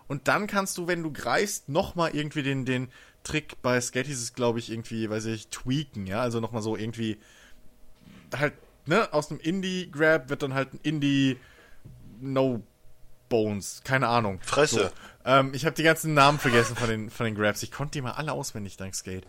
und 0.08 0.26
dann 0.26 0.46
kannst 0.46 0.78
du, 0.78 0.86
wenn 0.86 1.02
du 1.02 1.12
greifst, 1.12 1.68
nochmal 1.68 2.14
irgendwie 2.14 2.42
den, 2.42 2.64
den, 2.64 2.90
Trick 3.24 3.60
bei 3.62 3.80
Skate 3.80 4.06
hieß 4.06 4.22
es, 4.22 4.32
glaube 4.32 4.58
ich, 4.58 4.70
irgendwie, 4.70 5.10
weiß 5.10 5.26
ich, 5.26 5.48
tweaken, 5.48 6.06
ja, 6.06 6.20
also 6.20 6.40
nochmal 6.40 6.62
so 6.62 6.76
irgendwie 6.76 7.18
halt, 8.34 8.54
ne, 8.86 9.12
aus 9.12 9.30
einem 9.30 9.40
Indie-Grab 9.40 10.30
wird 10.30 10.42
dann 10.42 10.54
halt 10.54 10.72
ein 10.72 10.80
Indie 10.82 11.38
No 12.20 12.62
Bones, 13.28 13.82
keine 13.84 14.08
Ahnung. 14.08 14.40
Fresse. 14.40 14.76
So. 14.76 14.90
Ähm, 15.30 15.52
ich 15.52 15.66
habe 15.66 15.76
die 15.76 15.82
ganzen 15.82 16.14
Namen 16.14 16.38
vergessen 16.38 16.74
von 16.74 16.88
den, 16.88 17.10
von 17.10 17.26
den 17.26 17.34
Grabs. 17.34 17.62
Ich 17.62 17.70
konnte 17.70 17.92
die 17.92 18.00
mal 18.00 18.12
alle 18.12 18.32
auswendig 18.32 18.78
dank 18.78 18.94
Skate. 18.94 19.26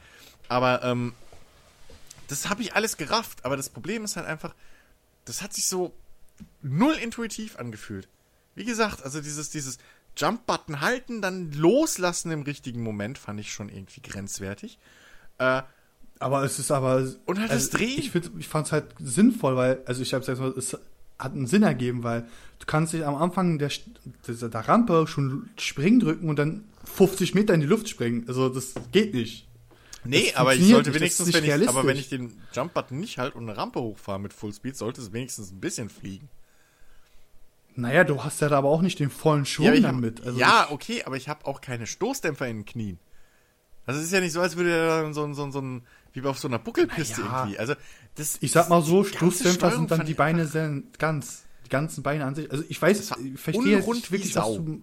Aber 0.47 0.81
ähm, 0.83 1.13
das 2.29 2.49
habe 2.49 2.61
ich 2.61 2.75
alles 2.75 2.95
gerafft. 2.95 3.43
Aber 3.43 3.57
das 3.57 3.69
Problem 3.69 4.05
ist 4.05 4.15
halt 4.15 4.25
einfach, 4.25 4.55
das 5.25 5.41
hat 5.41 5.53
sich 5.53 5.67
so 5.67 5.93
null 6.61 6.95
intuitiv 6.95 7.57
angefühlt. 7.57 8.07
Wie 8.55 8.63
gesagt, 8.63 9.03
also 9.03 9.19
dieses, 9.19 9.49
dieses 9.49 9.77
Jump-Button 10.19 10.81
halten, 10.81 11.21
dann 11.21 11.51
loslassen 11.53 12.31
im 12.31 12.41
richtigen 12.41 12.83
Moment, 12.83 13.17
fand 13.17 13.39
ich 13.39 13.51
schon 13.51 13.69
irgendwie 13.69 14.01
grenzwertig. 14.01 14.77
Äh, 15.37 15.61
Aber 16.19 16.43
es 16.43 16.59
ist 16.59 16.71
aber. 16.71 17.07
Und 17.25 17.39
halt 17.39 17.51
das 17.51 17.69
Drehen. 17.69 17.97
Ich, 17.97 18.13
ich 18.13 18.47
fand 18.47 18.67
es 18.67 18.71
halt 18.73 18.85
sinnvoll, 18.99 19.55
weil, 19.55 19.81
also 19.85 20.01
ich 20.01 20.13
habe 20.13 20.25
gesagt, 20.25 20.57
es 20.57 20.77
hat 21.17 21.33
einen 21.33 21.47
Sinn 21.47 21.63
ergeben, 21.63 22.03
weil 22.03 22.27
du 22.59 22.65
kannst 22.65 22.93
dich 22.93 23.05
am 23.05 23.15
Anfang 23.15 23.57
der, 23.57 23.71
dieser, 24.27 24.49
der 24.49 24.67
Rampe 24.67 25.05
schon 25.07 25.49
springen 25.57 25.99
drücken 25.99 26.29
und 26.29 26.37
dann 26.37 26.65
50 26.85 27.35
Meter 27.35 27.53
in 27.53 27.61
die 27.61 27.67
Luft 27.67 27.87
springen. 27.89 28.25
Also 28.27 28.49
das 28.49 28.73
geht 28.91 29.13
nicht. 29.13 29.47
Nee, 30.05 30.31
aber 30.35 30.55
ich 30.55 30.65
sollte 30.69 30.91
nicht, 30.91 30.99
wenigstens, 31.01 31.33
wenn 31.33 31.43
ich, 31.43 31.69
aber 31.69 31.85
wenn 31.85 31.97
ich 31.97 32.07
den 32.07 32.31
Jump-Button 32.53 32.99
nicht 32.99 33.17
halt 33.17 33.35
und 33.35 33.43
eine 33.49 33.57
Rampe 33.57 33.81
hochfahre 33.81 34.19
mit 34.19 34.33
Fullspeed, 34.33 34.75
sollte 34.77 35.01
es 35.01 35.11
wenigstens 35.11 35.51
ein 35.51 35.59
bisschen 35.59 35.89
fliegen. 35.89 36.29
Naja, 37.81 38.03
du 38.03 38.23
hast 38.23 38.41
ja 38.41 38.49
da 38.49 38.57
aber 38.57 38.69
auch 38.69 38.81
nicht 38.81 38.99
den 38.99 39.09
vollen 39.09 39.45
Schwung 39.45 39.67
hab, 39.67 39.81
damit. 39.81 40.21
Also 40.25 40.39
ja, 40.39 40.67
okay, 40.69 41.03
aber 41.05 41.17
ich 41.17 41.27
habe 41.29 41.45
auch 41.45 41.61
keine 41.61 41.87
Stoßdämpfer 41.87 42.47
in 42.47 42.57
den 42.59 42.65
Knien. 42.65 42.99
Also 43.85 43.99
es 43.99 44.07
ist 44.07 44.13
ja 44.13 44.19
nicht 44.21 44.33
so, 44.33 44.41
als 44.41 44.55
würde 44.55 44.71
er 44.71 45.01
dann 45.01 45.13
so, 45.13 45.23
ein- 45.23 45.33
so, 45.33 45.43
ein- 45.43 45.51
so 45.51 45.59
ein, 45.61 45.81
wie 46.13 46.21
auf 46.23 46.37
so 46.39 46.47
einer 46.47 46.59
Buckelpiste 46.59 47.21
ja. 47.21 47.39
irgendwie. 47.41 47.57
Also 47.59 47.73
das, 48.15 48.37
Ich 48.41 48.51
sag 48.51 48.69
mal 48.69 48.81
so, 48.81 49.03
Stoßdämpfer 49.03 49.71
sind 49.71 49.89
dann 49.91 50.05
die 50.05 50.13
Beine 50.13 50.45
sind 50.45 50.99
ganz, 50.99 51.43
die 51.65 51.69
ganzen 51.69 52.03
Beine 52.03 52.25
an 52.25 52.35
sich. 52.35 52.51
Also 52.51 52.63
ich 52.67 52.79
weiß, 52.81 52.99
ich 53.23 53.39
verstehe 53.39 53.77
jetzt 53.77 54.11
wirklich, 54.11 54.35
was 54.35 54.45
du 54.55 54.81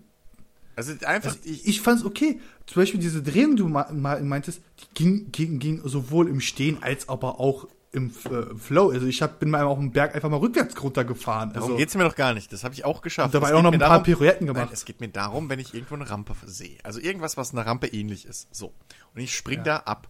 Also 0.75 0.93
einfach, 1.07 1.31
Also 1.31 1.39
ich, 1.45 1.67
ich 1.67 1.81
fand's 1.81 2.05
okay. 2.05 2.41
Zum 2.67 2.83
Beispiel 2.83 3.01
diese 3.01 3.23
Drehung, 3.23 3.57
die 3.57 3.63
du 3.63 3.69
meintest, 3.69 4.61
die 4.81 4.95
ging, 4.95 5.31
ging, 5.33 5.59
ging 5.59 5.81
sowohl 5.85 6.29
im 6.29 6.41
Stehen 6.41 6.83
als 6.83 7.09
aber 7.09 7.39
auch 7.41 7.69
im 7.97 8.11
äh, 8.11 8.55
Flow. 8.57 8.91
Also 8.91 9.07
ich 9.07 9.23
hab, 9.23 9.41
bin 9.41 9.51
mal 9.51 9.65
auf 9.65 9.79
dem 9.79 9.91
Berg 9.91 10.15
einfach 10.15 10.29
mal 10.29 10.37
rückwärts 10.37 10.81
runtergefahren. 10.81 11.53
darum 11.53 11.71
Also, 11.71 11.77
geht's 11.79 11.95
mir 11.95 12.05
doch 12.05 12.15
gar 12.15 12.35
nicht. 12.35 12.53
Das 12.53 12.63
habe 12.63 12.75
ich 12.75 12.85
auch 12.85 13.01
geschafft. 13.01 13.35
Und 13.35 13.43
dabei 13.43 13.55
auch 13.55 13.63
noch 13.63 13.73
ein 13.73 13.79
paar 13.79 14.03
Pirouetten 14.03 14.47
gemacht. 14.47 14.67
Nein, 14.67 14.75
es 14.75 14.85
geht 14.85 15.01
mir 15.01 15.09
darum, 15.09 15.49
wenn 15.49 15.59
ich 15.59 15.75
irgendwo 15.75 15.95
eine 15.95 16.09
Rampe 16.09 16.35
sehe. 16.45 16.79
Also 16.85 17.01
irgendwas, 17.01 17.37
was 17.37 17.53
einer 17.53 17.67
Rampe 17.67 17.89
ähnlich 17.89 18.27
ist. 18.27 18.55
So. 18.55 18.75
Und 19.15 19.21
ich 19.21 19.35
spring 19.35 19.65
da 19.65 19.79
ab. 19.79 20.09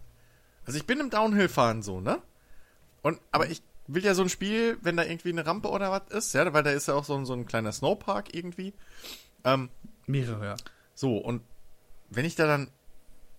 Also 0.65 0.77
ich 0.77 0.85
bin 0.85 0.99
im 0.99 1.09
Downhill-Fahren 1.09 1.81
so, 1.81 2.01
ne? 2.01 2.21
Und, 3.01 3.21
aber 3.31 3.49
ich 3.49 3.63
will 3.87 4.03
ja 4.03 4.13
so 4.13 4.21
ein 4.21 4.29
Spiel, 4.29 4.77
wenn 4.81 4.97
da 4.97 5.03
irgendwie 5.03 5.29
eine 5.29 5.45
Rampe 5.45 5.69
oder 5.69 5.91
was 5.91 6.09
ist, 6.09 6.33
ja, 6.33 6.51
weil 6.53 6.63
da 6.63 6.71
ist 6.71 6.89
ja 6.89 6.93
auch 6.93 7.05
so 7.05 7.15
ein, 7.15 7.25
so 7.25 7.33
ein 7.33 7.45
kleiner 7.45 7.71
Snowpark 7.71 8.33
irgendwie. 8.35 8.73
Ähm, 9.45 9.69
mehrere, 10.07 10.45
ja. 10.45 10.55
so, 10.93 11.17
und 11.17 11.41
wenn 12.09 12.25
ich 12.25 12.35
da 12.35 12.47
dann 12.47 12.69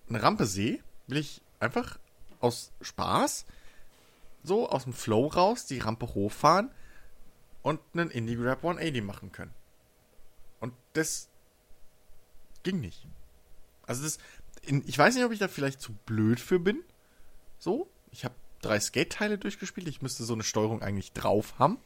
eine 0.09 0.23
Rampe 0.23 0.47
sehe, 0.47 0.79
will 1.07 1.19
ich 1.19 1.43
einfach 1.61 1.99
aus 2.41 2.73
Spaß 2.81 3.45
so 4.49 4.69
aus 4.69 4.85
dem 4.85 4.93
Flow 4.93 5.29
raus 5.29 5.67
die 5.67 5.79
Rampe 5.79 6.15
hochfahren 6.15 6.73
und 7.63 7.81
einen 7.93 8.11
Indie 8.11 8.37
Grab 8.37 8.65
180 8.65 9.03
machen 9.05 9.31
können. 9.31 9.55
Und 10.61 10.75
das 10.95 11.29
ging 12.63 12.81
nicht. 12.81 13.07
Also 13.87 14.03
das, 14.03 14.19
ich 14.63 14.99
weiß 14.99 15.15
nicht, 15.15 15.25
ob 15.25 15.33
ich 15.33 15.39
da 15.39 15.49
vielleicht 15.49 15.81
zu 15.81 15.93
blöd 16.07 16.41
für 16.41 16.59
bin. 16.59 16.83
So, 17.59 17.89
ich 18.11 18.25
habe 18.25 18.35
drei 18.61 18.81
Skate-Teile 18.81 19.39
durchgespielt. 19.39 19.89
Ich 19.89 20.03
müsste 20.03 20.25
so 20.25 20.35
eine 20.35 20.43
Steuerung 20.43 20.83
eigentlich 20.83 21.13
drauf 21.13 21.59
haben, 21.59 21.79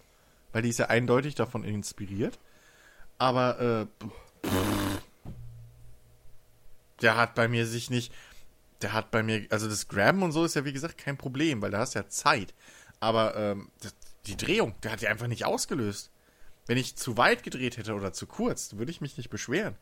weil 0.52 0.62
die 0.62 0.70
ist 0.70 0.78
ja 0.78 0.86
eindeutig 0.86 1.34
davon 1.34 1.64
inspiriert. 1.64 2.38
Aber 3.18 3.60
äh, 3.60 4.48
der 7.02 7.16
hat 7.16 7.34
bei 7.34 7.48
mir 7.48 7.66
sich 7.66 7.90
nicht, 7.90 8.12
der 8.82 8.92
hat 8.92 9.10
bei 9.10 9.22
mir, 9.22 9.46
also 9.50 9.68
das 9.68 9.88
Grabben 9.88 10.22
und 10.22 10.32
so 10.32 10.44
ist 10.44 10.54
ja 10.56 10.64
wie 10.64 10.72
gesagt 10.72 10.98
kein 10.98 11.16
Problem, 11.16 11.62
weil 11.62 11.70
da 11.70 11.78
hast 11.78 11.94
du 11.94 11.98
ja 12.00 12.08
Zeit. 12.08 12.54
Aber 13.00 13.36
ähm, 13.36 13.70
das, 13.80 13.94
die 14.26 14.36
Drehung, 14.36 14.74
der 14.82 14.92
hat 14.92 15.00
ja 15.02 15.10
einfach 15.10 15.26
nicht 15.26 15.44
ausgelöst. 15.44 16.10
Wenn 16.66 16.78
ich 16.78 16.96
zu 16.96 17.16
weit 17.16 17.42
gedreht 17.42 17.76
hätte 17.76 17.94
oder 17.94 18.12
zu 18.12 18.26
kurz, 18.26 18.74
würde 18.74 18.90
ich 18.92 19.00
mich 19.00 19.16
nicht 19.16 19.30
beschweren. 19.30 19.74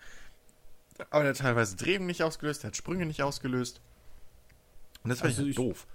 Aber 1.10 1.22
der 1.24 1.30
hat 1.32 1.38
teilweise 1.38 1.76
Drehung 1.76 2.06
nicht 2.06 2.22
ausgelöst, 2.22 2.62
der 2.62 2.68
hat 2.68 2.76
Sprünge 2.76 3.06
nicht 3.06 3.22
ausgelöst. 3.22 3.80
Und 5.02 5.10
das 5.10 5.20
war 5.20 5.26
Also 5.28 5.42
ich 5.42 5.50
ich- 5.50 5.56
doof. 5.56 5.86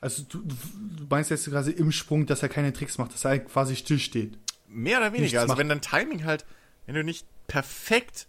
Also 0.00 0.24
du, 0.28 0.42
du 0.42 1.06
meinst 1.08 1.30
jetzt 1.30 1.48
quasi 1.48 1.70
im 1.70 1.92
Sprung, 1.92 2.26
dass 2.26 2.42
er 2.42 2.48
keine 2.48 2.72
Tricks 2.72 2.98
macht, 2.98 3.14
dass 3.14 3.24
er 3.24 3.38
quasi 3.38 3.76
still 3.76 4.00
steht. 4.00 4.36
Mehr 4.66 4.98
oder 4.98 5.10
nichts 5.10 5.20
weniger. 5.22 5.40
Also 5.42 5.52
macht. 5.52 5.58
wenn 5.58 5.68
dein 5.68 5.80
Timing 5.80 6.24
halt, 6.24 6.44
wenn 6.86 6.96
du 6.96 7.04
nicht 7.04 7.24
perfekt 7.46 8.26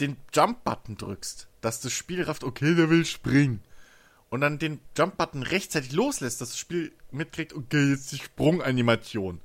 den 0.00 0.16
Jump-Button 0.32 0.96
drückst, 0.96 1.46
dass 1.64 1.80
das 1.80 1.92
Spiel 1.92 2.22
rafft, 2.22 2.44
okay, 2.44 2.74
der 2.74 2.90
will 2.90 3.04
springen. 3.04 3.62
Und 4.28 4.40
dann 4.40 4.58
den 4.58 4.80
Jump-Button 4.96 5.42
rechtzeitig 5.42 5.92
loslässt, 5.92 6.40
dass 6.40 6.50
das 6.50 6.58
Spiel 6.58 6.92
mitkriegt, 7.10 7.54
okay, 7.54 7.90
jetzt 7.90 8.12
die 8.12 8.18
Sprunganimation. 8.18 9.40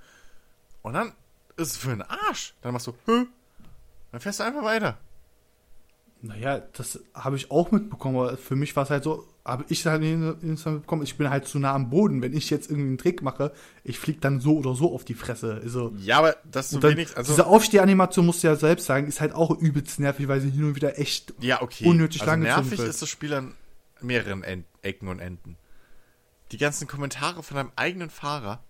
Und 0.81 0.93
dann 0.93 1.13
ist 1.57 1.71
es 1.71 1.77
für 1.77 1.91
einen 1.91 2.01
Arsch. 2.01 2.55
Dann 2.61 2.73
machst 2.73 2.87
du, 2.87 2.93
hä? 3.05 3.25
Dann 4.11 4.21
fährst 4.21 4.39
du 4.39 4.43
einfach 4.43 4.63
weiter. 4.63 4.97
Naja, 6.21 6.59
das 6.59 6.99
habe 7.13 7.37
ich 7.37 7.51
auch 7.51 7.71
mitbekommen, 7.71 8.17
aber 8.17 8.37
für 8.37 8.55
mich 8.55 8.75
war 8.75 8.83
es 8.83 8.89
halt 8.89 9.03
so, 9.03 9.27
habe 9.51 9.65
ich 9.69 9.85
halt 9.85 10.03
instant 10.03 10.77
mitbekommen, 10.77 11.03
ich 11.03 11.17
bin 11.17 11.29
halt 11.29 11.47
zu 11.47 11.59
nah 11.59 11.73
am 11.73 11.89
Boden. 11.89 12.21
Wenn 12.21 12.35
ich 12.35 12.49
jetzt 12.49 12.69
irgendwie 12.69 12.89
einen 12.89 12.97
Trick 12.97 13.21
mache, 13.21 13.51
ich 13.83 13.99
flieg 13.99 14.21
dann 14.21 14.39
so 14.39 14.57
oder 14.57 14.75
so 14.75 14.93
auf 14.93 15.05
die 15.05 15.13
Fresse. 15.13 15.59
Also, 15.63 15.93
Ja, 15.97 16.19
aber 16.19 16.35
du 16.43 16.59
und 16.75 16.83
dann, 16.83 16.91
wenig, 16.91 17.15
also, 17.17 17.33
diese 17.33 17.45
Aufstehanimation, 17.45 18.25
musst 18.25 18.43
du 18.43 18.47
ja 18.47 18.55
selbst 18.55 18.85
sagen, 18.85 19.07
ist 19.07 19.21
halt 19.21 19.33
auch 19.33 19.51
übelst 19.51 19.99
nervig, 19.99 20.27
weil 20.27 20.41
sie 20.41 20.49
hin 20.49 20.65
und 20.65 20.75
wieder 20.75 20.99
echt 20.99 21.33
ja, 21.39 21.61
okay. 21.61 21.85
unnötig 21.85 22.21
also 22.21 22.31
lang 22.31 22.41
gezogen 22.41 22.61
nervig 22.61 22.79
wird. 22.79 22.89
ist 22.89 23.01
das 23.01 23.09
Spiel 23.09 23.33
an 23.33 23.55
mehreren 24.01 24.43
End 24.43 24.65
Ecken 24.81 25.07
und 25.07 25.19
Enden. 25.19 25.57
Die 26.51 26.57
ganzen 26.57 26.87
Kommentare 26.87 27.43
von 27.43 27.57
deinem 27.57 27.71
eigenen 27.75 28.09
Fahrer, 28.09 28.63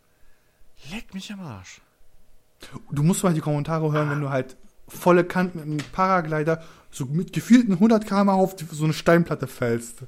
leck 0.92 1.13
mich 1.13 1.31
am 1.31 1.40
Arsch. 1.42 1.81
Du 2.92 3.03
musst 3.03 3.24
mal 3.24 3.33
die 3.33 3.40
Kommentare 3.40 3.92
hören, 3.92 4.10
wenn 4.10 4.22
du 4.22 4.29
halt 4.29 4.58
volle 4.88 5.24
Kant 5.24 5.56
mit 5.56 5.65
einem 5.65 5.78
Paraglider 5.92 6.63
so 6.91 7.05
mit 7.05 7.33
gefühlten 7.33 7.73
100 7.73 8.05
km 8.05 8.29
auf 8.29 8.55
die, 8.55 8.65
so 8.72 8.83
eine 8.83 8.93
Steinplatte 8.93 9.47
fällst. 9.47 10.03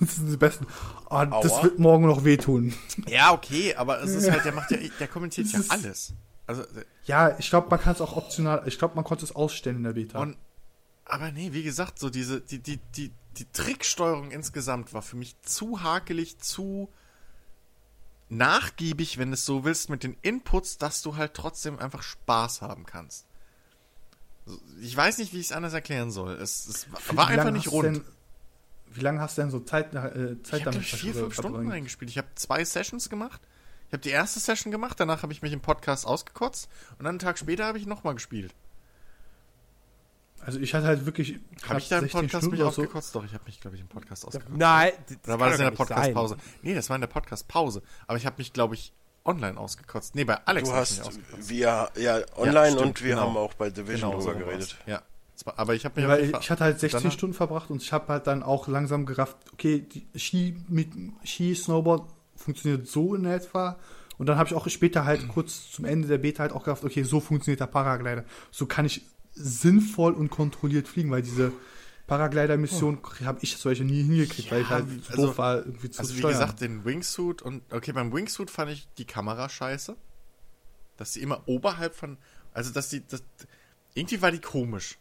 Das 0.00 0.16
sind 0.16 0.28
die 0.28 0.36
besten. 0.36 0.66
Ah, 1.08 1.24
das 1.24 1.52
Aua. 1.52 1.62
wird 1.62 1.78
morgen 1.78 2.06
noch 2.06 2.24
wehtun. 2.24 2.74
Ja, 3.06 3.32
okay, 3.32 3.76
aber 3.76 4.02
es 4.02 4.10
ist 4.10 4.28
halt, 4.28 4.44
der 4.44 4.52
macht 4.52 4.72
ja, 4.72 4.78
der 4.98 5.06
kommentiert 5.06 5.46
ja 5.46 5.60
alles. 5.68 6.12
Also, 6.48 6.64
Ja, 7.06 7.38
ich 7.38 7.48
glaube, 7.48 7.68
man 7.70 7.80
kann 7.80 7.94
es 7.94 8.00
auch 8.00 8.16
optional, 8.16 8.64
ich 8.66 8.76
glaube, 8.76 8.96
man 8.96 9.04
konnte 9.04 9.24
es 9.24 9.34
ausstellen 9.34 9.78
in 9.78 9.84
der 9.84 9.92
Beta. 9.92 10.18
und, 10.18 10.36
aber 11.04 11.30
nee, 11.30 11.52
wie 11.52 11.62
gesagt, 11.62 12.00
so 12.00 12.10
diese, 12.10 12.40
die, 12.40 12.58
die, 12.58 12.80
die, 12.96 13.12
die 13.38 13.46
Tricksteuerung 13.52 14.32
insgesamt 14.32 14.92
war 14.92 15.00
für 15.00 15.16
mich 15.16 15.40
zu 15.42 15.82
hakelig, 15.82 16.38
zu 16.38 16.88
nachgiebig, 18.28 19.18
wenn 19.18 19.30
du 19.30 19.34
es 19.34 19.44
so 19.44 19.64
willst, 19.64 19.90
mit 19.90 20.02
den 20.02 20.16
Inputs, 20.22 20.76
dass 20.76 21.02
du 21.02 21.16
halt 21.16 21.34
trotzdem 21.34 21.78
einfach 21.78 22.02
Spaß 22.02 22.62
haben 22.62 22.84
kannst. 22.84 23.26
Ich 24.80 24.96
weiß 24.96 25.18
nicht, 25.18 25.32
wie 25.32 25.40
ich 25.40 25.46
es 25.46 25.52
anders 25.52 25.72
erklären 25.72 26.10
soll. 26.10 26.34
Es, 26.34 26.66
es 26.66 26.86
war 27.16 27.28
einfach 27.28 27.50
nicht 27.50 27.70
rund. 27.72 27.84
Denn, 27.84 28.04
wie 28.92 29.00
lange 29.00 29.20
hast 29.20 29.38
du 29.38 29.42
denn 29.42 29.50
so 29.50 29.60
Zeit, 29.60 29.94
äh, 29.94 30.42
Zeit 30.42 30.60
Ich 30.60 30.66
habe 30.66 30.80
vier, 30.80 31.14
fünf 31.14 31.34
Stunden 31.34 31.70
reingespielt. 31.70 32.10
Ich 32.10 32.18
habe 32.18 32.28
zwei 32.34 32.64
Sessions 32.64 33.08
gemacht. 33.08 33.40
Ich 33.88 33.92
habe 33.92 34.02
die 34.02 34.10
erste 34.10 34.40
Session 34.40 34.70
gemacht, 34.70 34.98
danach 34.98 35.22
habe 35.22 35.32
ich 35.32 35.42
mich 35.42 35.52
im 35.52 35.60
Podcast 35.60 36.06
ausgekotzt 36.06 36.68
und 36.98 37.04
dann 37.04 37.12
einen 37.12 37.18
Tag 37.18 37.38
später 37.38 37.64
habe 37.66 37.78
ich 37.78 37.86
nochmal 37.86 38.14
gespielt. 38.14 38.54
Also 40.40 40.58
ich 40.58 40.74
hatte 40.74 40.86
halt 40.86 41.06
wirklich 41.06 41.38
Habe 41.66 41.80
ich 41.80 41.88
da 41.88 41.98
im 41.98 42.04
16 42.04 42.20
Podcast 42.20 42.30
Stunden 42.30 42.50
mich 42.50 42.60
oder 42.60 42.72
so. 42.72 42.82
ausgekotzt? 42.82 43.14
Doch, 43.14 43.24
ich 43.24 43.32
habe 43.32 43.44
mich, 43.46 43.60
glaube 43.60 43.76
ich, 43.76 43.80
im 43.82 43.88
Podcast 43.88 44.26
ausgekotzt. 44.26 44.56
Nein, 44.56 44.92
das 45.08 45.16
Oder 45.24 45.28
war 45.28 45.38
kann 45.38 45.50
das 45.50 45.60
in 45.60 45.64
der. 45.64 45.70
Podcast-Pause? 45.70 46.36
Nee, 46.62 46.74
das 46.74 46.90
war 46.90 46.96
in 46.96 47.00
der 47.00 47.08
Podcast-Pause. 47.08 47.82
Aber 48.06 48.18
ich 48.18 48.26
habe 48.26 48.36
mich, 48.38 48.52
glaube 48.52 48.74
ich, 48.74 48.92
online 49.24 49.58
ausgekotzt. 49.58 50.14
Nee, 50.14 50.24
bei 50.24 50.38
Alex 50.44 50.68
Du 50.68 50.74
hast 50.74 51.00
ausgekotzt. 51.00 51.48
wir 51.48 51.88
ja 51.96 52.20
online 52.36 52.72
stimmt, 52.72 52.82
und 52.86 53.02
wir 53.02 53.10
genau. 53.14 53.22
haben 53.28 53.36
auch 53.36 53.54
bei 53.54 53.70
Division 53.70 54.10
Genau, 54.10 54.20
so 54.22 54.30
drüber 54.32 54.46
war's. 54.46 54.52
geredet. 54.54 54.76
Ja. 54.86 55.02
Zwar- 55.36 55.58
Aber 55.58 55.74
ich 55.74 55.84
habe 55.84 55.96
mich 56.00 56.08
Ja, 56.08 56.14
weil 56.16 56.30
ich 56.40 56.50
hatte 56.50 56.62
halt 56.64 56.78
16 56.78 57.00
danach- 57.00 57.12
Stunden 57.12 57.34
verbracht 57.34 57.70
und 57.70 57.82
ich 57.82 57.92
habe 57.92 58.06
halt 58.08 58.26
dann 58.26 58.42
auch 58.42 58.68
langsam 58.68 59.04
gerafft, 59.06 59.36
okay, 59.52 59.80
die 59.80 60.06
Ski 60.18 60.56
mit 60.68 60.88
Ski, 61.24 61.54
Snowboard 61.54 62.08
funktioniert 62.36 62.86
so 62.86 63.14
in 63.14 63.24
etwa. 63.24 63.76
Und 64.16 64.26
dann 64.26 64.38
habe 64.38 64.48
ich 64.48 64.54
auch 64.54 64.68
später 64.68 65.04
halt 65.04 65.26
kurz 65.28 65.72
zum 65.72 65.84
Ende 65.86 66.06
der 66.06 66.18
Beta 66.18 66.42
halt 66.44 66.52
auch 66.52 66.62
gerafft, 66.62 66.84
okay, 66.84 67.02
so 67.02 67.18
funktioniert 67.18 67.58
der 67.60 67.66
Paraglider. 67.66 68.24
So 68.52 68.66
kann 68.66 68.84
ich 68.86 69.02
sinnvoll 69.32 70.12
und 70.12 70.30
kontrolliert 70.30 70.86
fliegen, 70.86 71.10
weil 71.10 71.22
diese 71.22 71.50
Paraglider-Mission 72.06 72.98
habe 73.24 73.38
ich 73.42 73.54
Beispiel 73.62 73.86
nie 73.86 74.02
hingekriegt, 74.02 74.50
weil 74.50 74.62
ich 74.62 74.68
halt 74.68 74.90
wie- 74.90 75.00
zu 75.00 75.12
also- 75.12 75.26
doof 75.28 75.38
war, 75.38 75.56
irgendwie 75.58 75.90
zu 75.90 76.00
Also 76.00 76.14
wie 76.14 76.18
steuern. 76.18 76.32
gesagt, 76.34 76.60
den 76.60 76.84
Wingsuit 76.84 77.40
und 77.42 77.62
okay, 77.72 77.92
beim 77.92 78.12
Wingsuit 78.12 78.50
fand 78.50 78.70
ich 78.72 78.86
die 78.98 79.06
Kamera 79.06 79.48
scheiße. 79.48 79.96
Dass 80.96 81.12
sie 81.12 81.22
immer 81.22 81.42
oberhalb 81.46 81.94
von, 81.94 82.18
also 82.52 82.72
dass 82.72 82.88
die, 82.90 83.02
das, 83.06 83.22
irgendwie 83.94 84.20
war 84.22 84.30
die 84.30 84.40
komisch. 84.40 84.98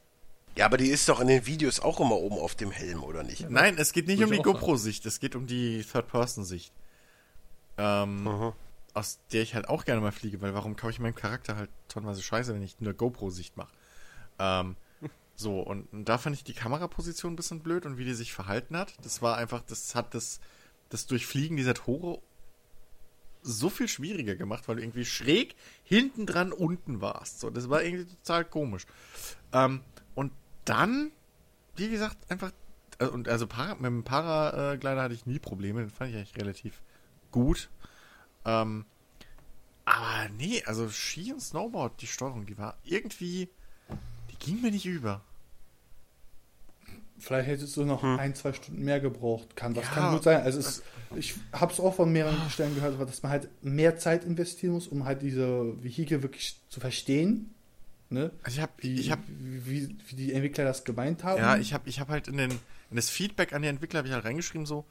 Ja, 0.56 0.66
aber 0.66 0.78
die 0.78 0.88
ist 0.90 1.10
doch 1.10 1.19
in 1.19 1.28
den 1.28 1.46
Videos 1.46 1.80
auch 1.80 2.00
immer 2.00 2.16
oben 2.16 2.38
auf 2.38 2.56
dem 2.56 2.72
Helm, 2.72 3.03
oder 3.03 3.24
nicht? 3.24 3.50
Nein, 3.50 3.76
es 3.78 3.92
geht 3.92 4.08
nicht 4.08 4.24
um 4.24 4.32
die. 4.32 4.38
GoPro-Sicht, 4.38 5.06
es 5.06 5.19
geht 5.19 5.36
um 5.36 5.46
die 5.48 5.84
Third-Person-Sicht. 5.84 6.72
Ähm, 7.78 8.53
aus 8.94 9.19
der 9.32 9.42
ich 9.42 9.56
halt 9.56 9.68
auch 9.68 9.84
gerne 9.86 10.00
mal 10.02 10.12
fliege, 10.12 10.42
weil 10.42 10.53
warum 10.53 10.76
kaufe 10.76 10.92
ich 10.92 11.00
meinem 11.00 11.16
Charakter 11.16 11.56
halt 11.56 11.69
tonnenweise 11.90 12.22
Scheiße, 12.22 12.53
wenn 12.53 12.62
ich 12.62 12.80
nur 12.80 12.94
GoPro-Sicht 12.94 13.58
mache? 13.58 13.72
Ähm, 14.40 14.76
so, 15.35 15.62
und, 15.62 15.92
und 15.92 16.06
da 16.06 16.17
fand 16.17 16.35
ich 16.35 16.44
die 16.44 16.53
Kameraposition 16.53 17.33
ein 17.33 17.35
bisschen 17.35 17.62
blöd 17.62 17.85
und 17.85 17.98
wie 17.98 18.06
die 18.06 18.14
sich 18.14 18.33
verhalten 18.33 18.78
hat. 18.78 18.94
Das 19.03 19.22
war 19.22 19.38
einfach, 19.38 19.62
das 19.62 19.96
hat 19.96 20.14
das, 20.14 20.40
das 20.90 21.08
Durchfliegen 21.08 21.58
dieser 21.58 21.74
Tore 21.74 22.22
so 23.42 23.69
viel 23.69 23.88
schwieriger 23.88 24.35
gemacht, 24.35 24.67
weil 24.67 24.78
du 24.78 24.83
irgendwie 24.83 25.06
schräg 25.06 25.56
hinten 25.83 26.26
dran 26.26 26.51
unten 26.51 27.01
warst. 27.01 27.40
So, 27.40 27.49
das 27.49 27.69
war 27.69 27.83
irgendwie 27.83 28.06
total 28.06 28.46
komisch. 28.46 28.85
Ähm, 29.51 29.82
und 30.16 30.32
dann, 30.66 31.12
wie 31.76 31.90
gesagt, 31.90 32.17
einfach, 32.30 32.51
äh, 32.99 33.06
und 33.06 33.28
also 33.28 33.48
Para, 33.48 33.76
mit 33.76 33.85
dem 33.85 34.03
Paraglider 34.03 35.01
hatte 35.01 35.14
ich 35.14 35.26
nie 35.26 35.40
Probleme, 35.40 35.82
den 35.82 35.90
fand 35.90 36.12
ich 36.12 36.17
eigentlich 36.17 36.38
relativ 36.38 36.82
gut. 37.32 37.69
Ähm, 38.46 38.85
aber 39.85 40.30
nee, 40.38 40.64
also 40.66 40.88
Ski 40.90 41.33
und 41.33 41.42
Snowboard, 41.42 42.01
die 42.01 42.08
Steuerung, 42.08 42.46
die 42.46 42.58
war 42.58 42.78
irgendwie, 42.83 43.49
ging 44.43 44.61
mir 44.61 44.72
nicht 44.72 44.85
über. 44.85 45.22
Vielleicht 47.17 47.47
hättest 47.47 47.77
du 47.77 47.85
noch 47.85 48.03
ein, 48.03 48.35
zwei 48.35 48.51
Stunden 48.51 48.83
mehr 48.83 48.99
gebraucht. 48.99 49.56
Kann, 49.56 49.74
das 49.74 49.85
Ja, 49.85 49.92
kann 49.92 50.13
gut 50.13 50.24
sein. 50.24 50.42
Also 50.42 50.59
es, 50.59 50.83
ich 51.15 51.35
habe 51.53 51.72
es 51.72 51.79
auch 51.79 51.95
von 51.95 52.11
mehreren 52.11 52.49
Stellen 52.49 52.76
gehört, 52.76 52.99
dass 52.99 53.24
man 53.24 53.31
halt 53.31 53.47
mehr 53.63 53.97
Zeit 53.97 54.26
investieren 54.26 54.74
muss, 54.74 54.88
um 54.88 55.06
halt 55.06 55.22
diese 55.22 55.81
Vehikel 55.81 56.22
wirklich 56.22 56.58
zu 56.69 56.81
verstehen. 56.81 57.53
Ne? 58.09 58.31
Also 58.43 58.58
ich 58.58 58.61
habe, 58.61 58.74
Wie, 58.79 58.99
ich 58.99 59.09
habe, 59.11 59.22
wie, 59.27 59.95
wie 60.08 60.15
die 60.15 60.33
Entwickler 60.33 60.65
das 60.65 60.83
gemeint 60.83 61.24
haben. 61.24 61.40
ja, 61.40 61.56
ich 61.58 61.74
habe, 61.74 61.88
ich 61.88 61.99
habe 61.99 62.11
halt 62.11 62.27
in 62.27 62.38
den, 62.38 62.51
in 62.51 62.95
das 62.95 63.09
Feedback 63.09 63.53
an 63.53 63.61
die 63.61 63.69
Entwickler 63.69 63.99
habe 63.99 64.08
ich 64.09 64.13
halt 64.13 64.26
reingeschrieben 64.26 64.65
so, 64.65 64.85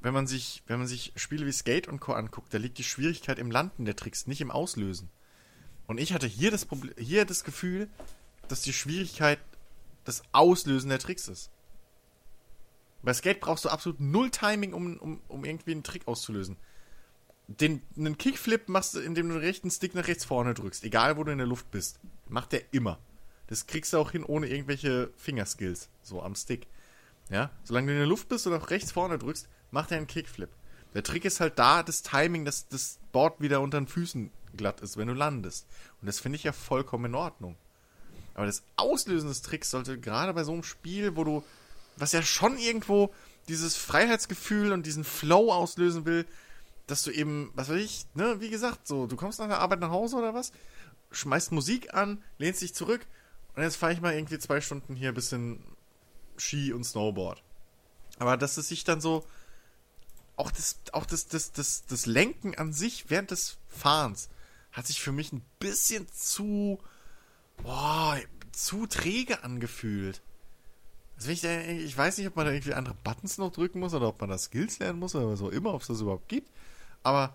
wenn 0.00 0.14
man 0.14 0.26
sich, 0.26 0.62
wenn 0.66 0.78
man 0.78 0.88
sich 0.88 1.12
Spiele 1.16 1.44
wie 1.46 1.52
Skate 1.52 1.86
und 1.86 2.00
Co 2.00 2.12
anguckt, 2.14 2.52
da 2.54 2.58
liegt 2.58 2.78
die 2.78 2.84
Schwierigkeit 2.84 3.38
im 3.38 3.50
Landen 3.50 3.84
der 3.84 3.94
Tricks, 3.94 4.26
nicht 4.26 4.40
im 4.40 4.50
Auslösen. 4.50 5.10
Und 5.86 6.00
ich 6.00 6.14
hatte 6.14 6.26
hier 6.26 6.50
das 6.50 6.64
Problem, 6.64 6.94
hier 6.98 7.24
das 7.26 7.44
Gefühl, 7.44 7.88
dass 8.48 8.62
die 8.62 8.72
Schwierigkeit 8.72 9.38
das 10.04 10.22
Auslösen 10.32 10.90
der 10.90 10.98
Tricks 10.98 11.28
ist. 11.28 11.50
Bei 13.02 13.12
Skate 13.12 13.40
brauchst 13.40 13.64
du 13.64 13.68
absolut 13.68 14.00
null 14.00 14.30
Timing, 14.30 14.72
um, 14.72 14.96
um, 14.98 15.20
um 15.28 15.44
irgendwie 15.44 15.72
einen 15.72 15.82
Trick 15.82 16.06
auszulösen. 16.06 16.56
Den, 17.48 17.82
einen 17.96 18.16
Kickflip 18.16 18.68
machst 18.68 18.94
du, 18.94 19.00
indem 19.00 19.28
du 19.28 19.34
den 19.34 19.42
rechten 19.42 19.70
Stick 19.70 19.94
nach 19.94 20.06
rechts 20.06 20.24
vorne 20.24 20.54
drückst, 20.54 20.84
egal 20.84 21.16
wo 21.16 21.24
du 21.24 21.32
in 21.32 21.38
der 21.38 21.46
Luft 21.46 21.70
bist. 21.70 21.98
Macht 22.28 22.52
der 22.52 22.62
immer. 22.72 22.98
Das 23.48 23.66
kriegst 23.66 23.92
du 23.92 23.98
auch 23.98 24.12
hin 24.12 24.24
ohne 24.24 24.46
irgendwelche 24.46 25.10
Fingerskills, 25.16 25.88
so 26.02 26.22
am 26.22 26.34
Stick. 26.34 26.66
Ja, 27.28 27.50
solange 27.64 27.88
du 27.88 27.92
in 27.92 27.98
der 27.98 28.06
Luft 28.06 28.28
bist 28.28 28.46
und 28.46 28.52
nach 28.52 28.70
rechts 28.70 28.92
vorne 28.92 29.18
drückst, 29.18 29.48
macht 29.70 29.90
er 29.90 29.98
einen 29.98 30.06
Kickflip. 30.06 30.50
Der 30.94 31.02
Trick 31.02 31.24
ist 31.24 31.40
halt 31.40 31.58
da, 31.58 31.82
das 31.82 32.02
Timing, 32.02 32.44
dass 32.44 32.68
das 32.68 32.98
Board 33.10 33.40
wieder 33.40 33.60
unter 33.60 33.80
den 33.80 33.88
Füßen 33.88 34.30
glatt 34.56 34.80
ist, 34.80 34.96
wenn 34.96 35.08
du 35.08 35.14
landest. 35.14 35.66
Und 36.00 36.06
das 36.06 36.20
finde 36.20 36.36
ich 36.36 36.44
ja 36.44 36.52
vollkommen 36.52 37.06
in 37.06 37.14
Ordnung. 37.14 37.56
Aber 38.34 38.46
das 38.46 38.62
Auslösen 38.76 39.28
des 39.28 39.42
Tricks 39.42 39.70
sollte 39.70 39.98
gerade 39.98 40.32
bei 40.34 40.44
so 40.44 40.52
einem 40.52 40.62
Spiel, 40.62 41.16
wo 41.16 41.24
du, 41.24 41.44
was 41.96 42.12
ja 42.12 42.22
schon 42.22 42.58
irgendwo 42.58 43.12
dieses 43.48 43.76
Freiheitsgefühl 43.76 44.72
und 44.72 44.86
diesen 44.86 45.04
Flow 45.04 45.52
auslösen 45.52 46.04
will, 46.04 46.26
dass 46.86 47.02
du 47.02 47.10
eben, 47.10 47.50
was 47.54 47.68
weiß 47.68 47.80
ich, 47.80 48.06
ne, 48.14 48.40
wie 48.40 48.50
gesagt, 48.50 48.86
so, 48.86 49.06
du 49.06 49.16
kommst 49.16 49.38
nach 49.38 49.48
der 49.48 49.60
Arbeit 49.60 49.80
nach 49.80 49.90
Hause 49.90 50.16
oder 50.16 50.34
was, 50.34 50.52
schmeißt 51.10 51.52
Musik 51.52 51.94
an, 51.94 52.22
lehnst 52.38 52.62
dich 52.62 52.74
zurück 52.74 53.06
und 53.54 53.62
jetzt 53.62 53.76
fahre 53.76 53.92
ich 53.92 54.00
mal 54.00 54.14
irgendwie 54.14 54.38
zwei 54.38 54.60
Stunden 54.60 54.96
hier 54.96 55.08
ein 55.08 55.14
bisschen 55.14 55.62
Ski 56.36 56.72
und 56.72 56.84
Snowboard. 56.84 57.42
Aber 58.18 58.36
dass 58.36 58.56
es 58.56 58.68
sich 58.68 58.84
dann 58.84 59.00
so, 59.00 59.24
auch 60.36 60.50
das, 60.50 60.80
auch 60.92 61.06
das, 61.06 61.28
das, 61.28 61.52
das, 61.52 61.84
das 61.86 62.06
Lenken 62.06 62.54
an 62.54 62.72
sich 62.72 63.10
während 63.10 63.30
des 63.30 63.58
Fahrens 63.68 64.28
hat 64.72 64.86
sich 64.86 65.00
für 65.00 65.12
mich 65.12 65.32
ein 65.32 65.44
bisschen 65.58 66.08
zu, 66.08 66.78
boah, 67.62 68.18
zu 68.52 68.86
träge 68.86 69.44
angefühlt. 69.44 70.20
Also 71.16 71.30
ich, 71.30 71.44
ich 71.44 71.96
weiß 71.96 72.18
nicht, 72.18 72.26
ob 72.26 72.36
man 72.36 72.46
da 72.46 72.52
irgendwie 72.52 72.74
andere 72.74 72.96
Buttons 73.04 73.38
noch 73.38 73.52
drücken 73.52 73.80
muss 73.80 73.94
oder 73.94 74.08
ob 74.08 74.20
man 74.20 74.30
da 74.30 74.38
Skills 74.38 74.78
lernen 74.78 74.98
muss 74.98 75.14
oder 75.14 75.36
so 75.36 75.50
immer, 75.50 75.74
ob 75.74 75.82
es 75.82 75.88
das 75.88 76.00
überhaupt 76.00 76.28
gibt. 76.28 76.50
Aber, 77.02 77.34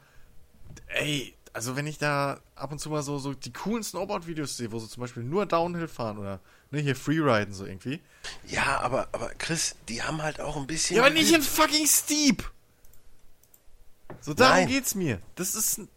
ey, 0.87 1.33
also 1.53 1.75
wenn 1.75 1.87
ich 1.87 1.97
da 1.97 2.39
ab 2.55 2.71
und 2.71 2.79
zu 2.79 2.89
mal 2.89 3.01
so, 3.01 3.17
so 3.17 3.33
die 3.33 3.53
coolen 3.53 3.83
Snowboard-Videos 3.83 4.57
sehe, 4.57 4.71
wo 4.71 4.79
sie 4.79 4.89
zum 4.89 5.01
Beispiel 5.01 5.23
nur 5.23 5.45
Downhill 5.45 5.87
fahren 5.87 6.17
oder 6.17 6.39
ne, 6.71 6.81
hier 6.81 6.95
Freeriden 6.95 7.53
so 7.53 7.65
irgendwie. 7.65 7.99
Ja, 8.45 8.81
aber, 8.81 9.07
aber 9.11 9.29
Chris, 9.37 9.75
die 9.87 10.03
haben 10.03 10.21
halt 10.21 10.39
auch 10.39 10.57
ein 10.57 10.67
bisschen. 10.67 10.97
Ja, 10.97 11.03
aber 11.03 11.13
nicht 11.13 11.33
in 11.33 11.41
fucking 11.41 11.87
Steep! 11.87 12.49
So, 14.21 14.33
darum 14.33 14.57
Nein. 14.57 14.67
geht's 14.67 14.95
mir. 14.95 15.21
Das 15.35 15.55
ist 15.55 15.79
ein, 15.79 15.89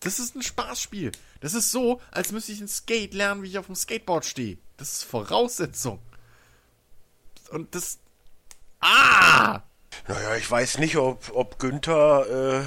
das 0.00 0.18
ist 0.18 0.36
ein 0.36 0.42
Spaßspiel. 0.42 1.12
Das 1.44 1.52
ist 1.52 1.70
so, 1.70 2.00
als 2.10 2.32
müsste 2.32 2.52
ich 2.52 2.60
ein 2.62 2.68
Skate 2.68 3.12
lernen, 3.12 3.42
wie 3.42 3.48
ich 3.48 3.58
auf 3.58 3.66
dem 3.66 3.74
Skateboard 3.74 4.24
stehe. 4.24 4.56
Das 4.78 4.92
ist 4.92 5.04
Voraussetzung. 5.04 5.98
Und 7.50 7.74
das. 7.74 7.98
Ah! 8.80 9.60
Naja, 10.08 10.36
ich 10.36 10.50
weiß 10.50 10.78
nicht, 10.78 10.96
ob, 10.96 11.30
ob 11.34 11.58
Günther 11.58 12.62
äh, 12.62 12.64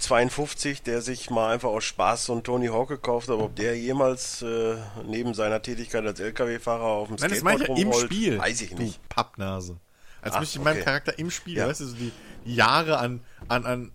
52, 0.00 0.82
der 0.82 1.00
sich 1.00 1.30
mal 1.30 1.50
einfach 1.50 1.70
aus 1.70 1.84
Spaß 1.84 2.26
so 2.26 2.34
einen 2.34 2.44
Tony 2.44 2.66
Hawk 2.66 2.90
gekauft 2.90 3.28
hat, 3.28 3.38
ob 3.38 3.56
der 3.56 3.78
jemals 3.78 4.42
äh, 4.42 4.76
neben 5.06 5.32
seiner 5.32 5.62
Tätigkeit 5.62 6.04
als 6.04 6.20
LKW-Fahrer 6.20 6.84
auf 6.84 7.08
dem 7.08 7.16
Nein, 7.16 7.30
das 7.30 7.40
meine 7.42 7.64
Skateboard 7.64 7.78
ich 7.78 7.84
ja 7.86 7.90
im 7.90 8.06
Spiel. 8.06 8.38
Weiß 8.38 8.60
ich 8.60 8.70
du 8.74 8.82
nicht. 8.82 9.08
Pappnase. 9.08 9.80
Als 10.20 10.34
Ach, 10.34 10.40
müsste 10.40 10.58
ich 10.58 10.64
meinem 10.64 10.76
okay. 10.76 10.84
Charakter 10.84 11.18
im 11.18 11.30
Spiel, 11.30 11.56
Ja. 11.56 11.68
weißt 11.68 11.80
du, 11.80 11.86
so 11.86 11.96
die, 11.96 12.12
die 12.44 12.54
Jahre 12.54 12.98
an, 12.98 13.24
an, 13.48 13.64
an 13.64 13.92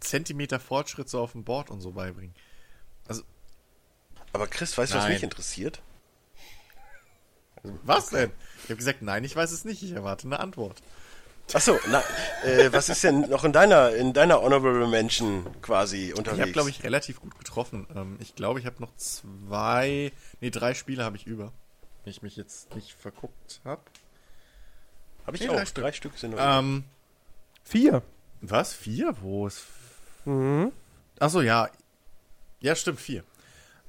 Zentimeter 0.00 0.60
Fortschritt 0.60 1.10
so 1.10 1.20
auf 1.20 1.32
dem 1.32 1.44
Board 1.44 1.70
und 1.70 1.82
so 1.82 1.92
beibringen. 1.92 2.34
Also, 4.36 4.44
Aber 4.44 4.50
Chris, 4.50 4.76
weißt 4.78 4.92
du, 4.94 4.98
was 4.98 5.08
mich 5.08 5.22
interessiert? 5.22 5.82
was 7.82 8.10
denn? 8.10 8.30
Ich 8.64 8.70
habe 8.70 8.76
gesagt, 8.76 9.02
nein, 9.02 9.24
ich 9.24 9.34
weiß 9.34 9.50
es 9.50 9.64
nicht. 9.64 9.82
Ich 9.82 9.92
erwarte 9.92 10.26
eine 10.26 10.38
Antwort. 10.40 10.80
Achso, 11.52 11.78
na, 11.88 12.02
äh, 12.44 12.72
was 12.72 12.88
ist 12.88 13.04
denn 13.04 13.20
noch 13.30 13.44
in 13.44 13.52
deiner, 13.52 13.90
in 13.94 14.12
deiner 14.12 14.40
Honorable 14.42 14.88
Mention 14.88 15.46
quasi 15.62 16.08
Ich 16.10 16.14
unterwegs? 16.18 16.40
habe, 16.42 16.52
glaube 16.52 16.70
ich, 16.70 16.82
relativ 16.82 17.20
gut 17.20 17.38
getroffen. 17.38 17.86
Ähm, 17.94 18.16
ich 18.20 18.34
glaube, 18.34 18.58
ich 18.58 18.66
habe 18.66 18.80
noch 18.80 18.94
zwei, 18.96 20.12
nee, 20.40 20.50
drei 20.50 20.74
Spiele 20.74 21.04
habe 21.04 21.16
ich 21.16 21.26
über. 21.26 21.52
Wenn 22.04 22.10
ich 22.10 22.22
mich 22.22 22.36
jetzt 22.36 22.74
nicht 22.74 22.92
verguckt 22.94 23.60
habe. 23.64 23.80
Habe 25.24 25.36
ich 25.36 25.42
Nee, 25.42 25.48
auch. 25.50 25.54
drei 25.54 25.64
Drei, 25.64 25.92
Stück. 25.92 26.12
Stück 26.14 26.18
sind 26.18 26.32
noch. 26.32 26.38
Ähm, 26.40 26.84
Vier. 27.64 28.02
was? 28.40 28.74
Vier? 28.74 29.16
Wo 29.20 29.46
ist. 29.46 29.62
Mhm. 30.24 30.72
Achso, 31.20 31.40
ja. 31.42 31.68
Ja, 32.60 32.74
stimmt, 32.74 33.00
vier. 33.00 33.22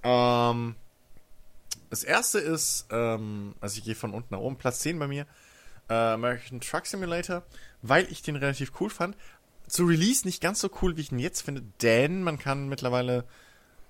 Ähm, 0.07 0.75
das 1.89 2.03
erste 2.03 2.39
ist, 2.39 2.87
ähm, 2.91 3.55
also 3.59 3.77
ich 3.77 3.83
gehe 3.83 3.95
von 3.95 4.13
unten 4.13 4.33
nach 4.33 4.41
oben, 4.41 4.57
Platz 4.57 4.79
10 4.79 4.97
bei 4.99 5.07
mir, 5.07 5.25
äh, 5.89 5.93
American 5.93 6.61
Truck 6.61 6.85
Simulator, 6.85 7.43
weil 7.81 8.09
ich 8.11 8.21
den 8.21 8.37
relativ 8.37 8.71
cool 8.79 8.89
fand. 8.89 9.17
Zu 9.67 9.85
Release 9.85 10.25
nicht 10.25 10.41
ganz 10.41 10.61
so 10.61 10.69
cool, 10.81 10.95
wie 10.95 11.01
ich 11.01 11.11
ihn 11.11 11.19
jetzt 11.19 11.41
finde, 11.41 11.61
denn 11.81 12.23
man 12.23 12.39
kann 12.39 12.69
mittlerweile, 12.69 13.25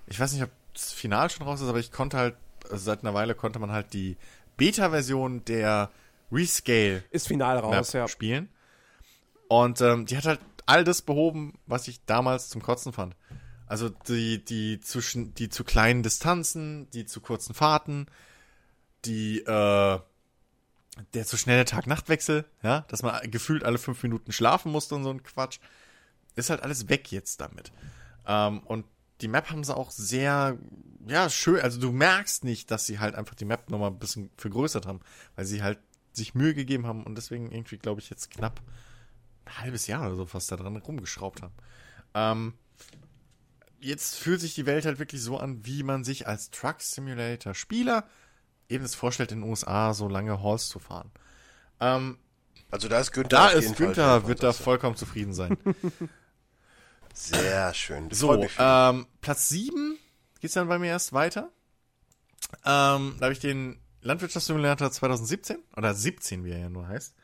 ich 0.07 0.19
weiß 0.19 0.33
nicht, 0.33 0.43
ob 0.43 0.49
das 0.73 0.91
Final 0.91 1.29
schon 1.29 1.45
raus 1.45 1.61
ist, 1.61 1.69
aber 1.69 1.79
ich 1.79 1.91
konnte 1.91 2.17
halt, 2.17 2.35
also 2.63 2.77
seit 2.77 3.01
einer 3.01 3.13
Weile 3.13 3.35
konnte 3.35 3.59
man 3.59 3.71
halt 3.71 3.93
die 3.93 4.17
Beta-Version 4.57 5.45
der 5.45 5.91
Rescale 6.31 7.03
Ist 7.11 7.27
final 7.27 7.59
raus, 7.59 7.93
ja. 7.93 8.07
spielen. 8.07 8.49
Und 9.47 9.81
ähm, 9.81 10.07
die 10.07 10.17
hat 10.17 10.25
halt 10.25 10.39
all 10.65 10.83
das 10.83 11.03
behoben, 11.03 11.57
was 11.67 11.87
ich 11.87 12.03
damals 12.05 12.49
zum 12.49 12.61
Kotzen 12.61 12.91
fand. 12.91 13.15
Also 13.67 13.89
die, 13.89 14.43
die, 14.43 14.79
zu, 14.79 14.99
schn- 14.99 15.33
die 15.33 15.49
zu 15.49 15.63
kleinen 15.63 16.03
Distanzen, 16.03 16.89
die 16.91 17.05
zu 17.05 17.19
kurzen 17.21 17.53
Fahrten, 17.53 18.07
die, 19.05 19.39
äh, 19.39 19.99
der 21.13 21.25
zu 21.25 21.37
schnelle 21.37 21.65
Tag-Nacht-Wechsel, 21.65 22.45
ja, 22.63 22.81
dass 22.87 23.03
man 23.03 23.29
gefühlt 23.29 23.63
alle 23.63 23.77
fünf 23.77 24.01
Minuten 24.03 24.31
schlafen 24.31 24.71
musste 24.71 24.95
und 24.95 25.03
so 25.03 25.11
ein 25.11 25.23
Quatsch, 25.23 25.59
ist 26.35 26.49
halt 26.49 26.63
alles 26.63 26.89
weg 26.89 27.11
jetzt 27.11 27.41
damit. 27.41 27.71
Ähm, 28.25 28.59
und 28.61 28.85
die 29.21 29.27
Map 29.27 29.49
haben 29.49 29.63
sie 29.63 29.75
auch 29.75 29.91
sehr, 29.91 30.57
ja, 31.07 31.29
schön, 31.29 31.59
also 31.61 31.79
du 31.79 31.91
merkst 31.91 32.43
nicht, 32.43 32.71
dass 32.71 32.85
sie 32.85 32.99
halt 32.99 33.15
einfach 33.15 33.35
die 33.35 33.45
Map 33.45 33.69
nochmal 33.69 33.91
ein 33.91 33.99
bisschen 33.99 34.29
vergrößert 34.37 34.85
haben, 34.85 35.01
weil 35.35 35.45
sie 35.45 35.61
halt 35.63 35.79
sich 36.13 36.35
Mühe 36.35 36.53
gegeben 36.53 36.87
haben 36.87 37.03
und 37.03 37.15
deswegen 37.15 37.51
irgendwie, 37.51 37.77
glaube 37.77 38.01
ich, 38.01 38.09
jetzt 38.09 38.31
knapp 38.31 38.61
ein 39.45 39.57
halbes 39.59 39.87
Jahr 39.87 40.05
oder 40.07 40.15
so 40.15 40.25
fast 40.25 40.51
da 40.51 40.55
dran 40.55 40.75
rumgeschraubt 40.77 41.41
haben. 41.41 41.53
Ähm, 42.13 42.53
jetzt 43.79 44.15
fühlt 44.15 44.41
sich 44.41 44.55
die 44.55 44.65
Welt 44.65 44.85
halt 44.85 44.99
wirklich 44.99 45.21
so 45.21 45.37
an, 45.37 45.65
wie 45.65 45.83
man 45.83 46.03
sich 46.03 46.27
als 46.27 46.49
Truck 46.51 46.81
Simulator 46.81 47.53
Spieler 47.53 48.05
eben 48.69 48.83
es 48.83 48.95
vorstellt, 48.95 49.31
in 49.31 49.41
den 49.41 49.49
USA 49.49 49.93
so 49.93 50.07
lange 50.07 50.41
Halls 50.41 50.67
zu 50.67 50.79
fahren. 50.79 51.11
Ähm, 51.79 52.17
also 52.69 52.87
da 52.87 52.99
ist 52.99 53.11
Günther 53.11 53.29
da 53.29 53.49
ist 53.49 53.67
Fall 53.67 53.75
Günther, 53.75 54.19
Fan 54.21 54.27
wird 54.27 54.43
da 54.43 54.53
vollkommen 54.53 54.95
zufrieden 54.95 55.33
sein. 55.33 55.57
Sehr 57.13 57.73
schön. 57.73 58.09
Das 58.09 58.19
So, 58.19 58.45
ähm, 58.59 59.07
Platz 59.21 59.49
7 59.49 59.97
geht's 60.39 60.53
dann 60.53 60.67
bei 60.67 60.77
mir 60.77 60.87
erst 60.87 61.13
weiter. 61.13 61.49
Ähm, 62.65 63.15
da 63.17 63.25
habe 63.25 63.33
ich 63.33 63.39
den 63.39 63.79
Landwirtschaftssimulator 64.01 64.91
2017 64.91 65.57
oder 65.75 65.93
17, 65.93 66.45
wie 66.45 66.51
er 66.51 66.59
ja 66.59 66.69
nur 66.69 66.87
heißt. 66.87 67.15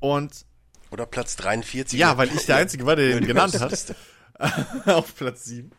Und 0.00 0.46
Oder 0.90 1.06
Platz 1.06 1.36
43. 1.36 1.98
ja, 1.98 2.16
weil 2.16 2.34
ich 2.34 2.46
der 2.46 2.56
Einzige 2.56 2.86
war, 2.86 2.96
der 2.96 3.08
den 3.08 3.26
genannt 3.26 3.58
hat. 3.60 3.94
Auf 4.86 5.14
Platz 5.14 5.44
7. 5.44 5.70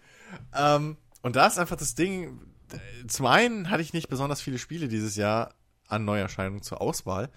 Ähm, 0.53 0.97
und 1.21 1.35
da 1.35 1.47
ist 1.47 1.59
einfach 1.59 1.75
das 1.75 1.95
Ding, 1.95 2.39
äh, 2.71 3.07
zum 3.07 3.25
einen 3.25 3.69
hatte 3.69 3.81
ich 3.81 3.93
nicht 3.93 4.09
besonders 4.09 4.41
viele 4.41 4.57
Spiele 4.57 4.87
dieses 4.87 5.15
Jahr 5.15 5.53
an 5.87 6.05
Neuerscheinungen 6.05 6.61
zur 6.61 6.81
Auswahl. 6.81 7.29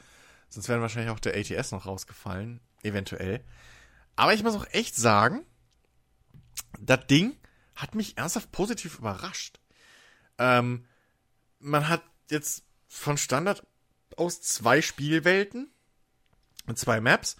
Sonst 0.49 0.69
wären 0.69 0.81
wahrscheinlich 0.81 1.10
auch 1.10 1.21
der 1.21 1.37
ATS 1.37 1.73
noch 1.73 1.87
rausgefallen, 1.87 2.60
eventuell. 2.83 3.44
Aber 4.15 4.33
ich 4.33 4.42
muss 4.42 4.55
auch 4.55 4.67
echt 4.73 4.94
sagen, 4.97 5.44
das 6.81 7.07
Ding 7.07 7.37
hat 7.75 7.94
mich 7.94 8.17
ernsthaft 8.17 8.53
positiv 8.53 8.99
überrascht. 8.99 9.60
Ähm, 10.39 10.87
man 11.59 11.89
hat 11.89 12.03
jetzt 12.31 12.65
von 12.89 13.19
Standard 13.19 13.67
aus 14.17 14.41
zwei 14.41 14.81
Spielwelten 14.81 15.71
und 16.67 16.78
zwei 16.78 17.01
Maps. 17.01 17.37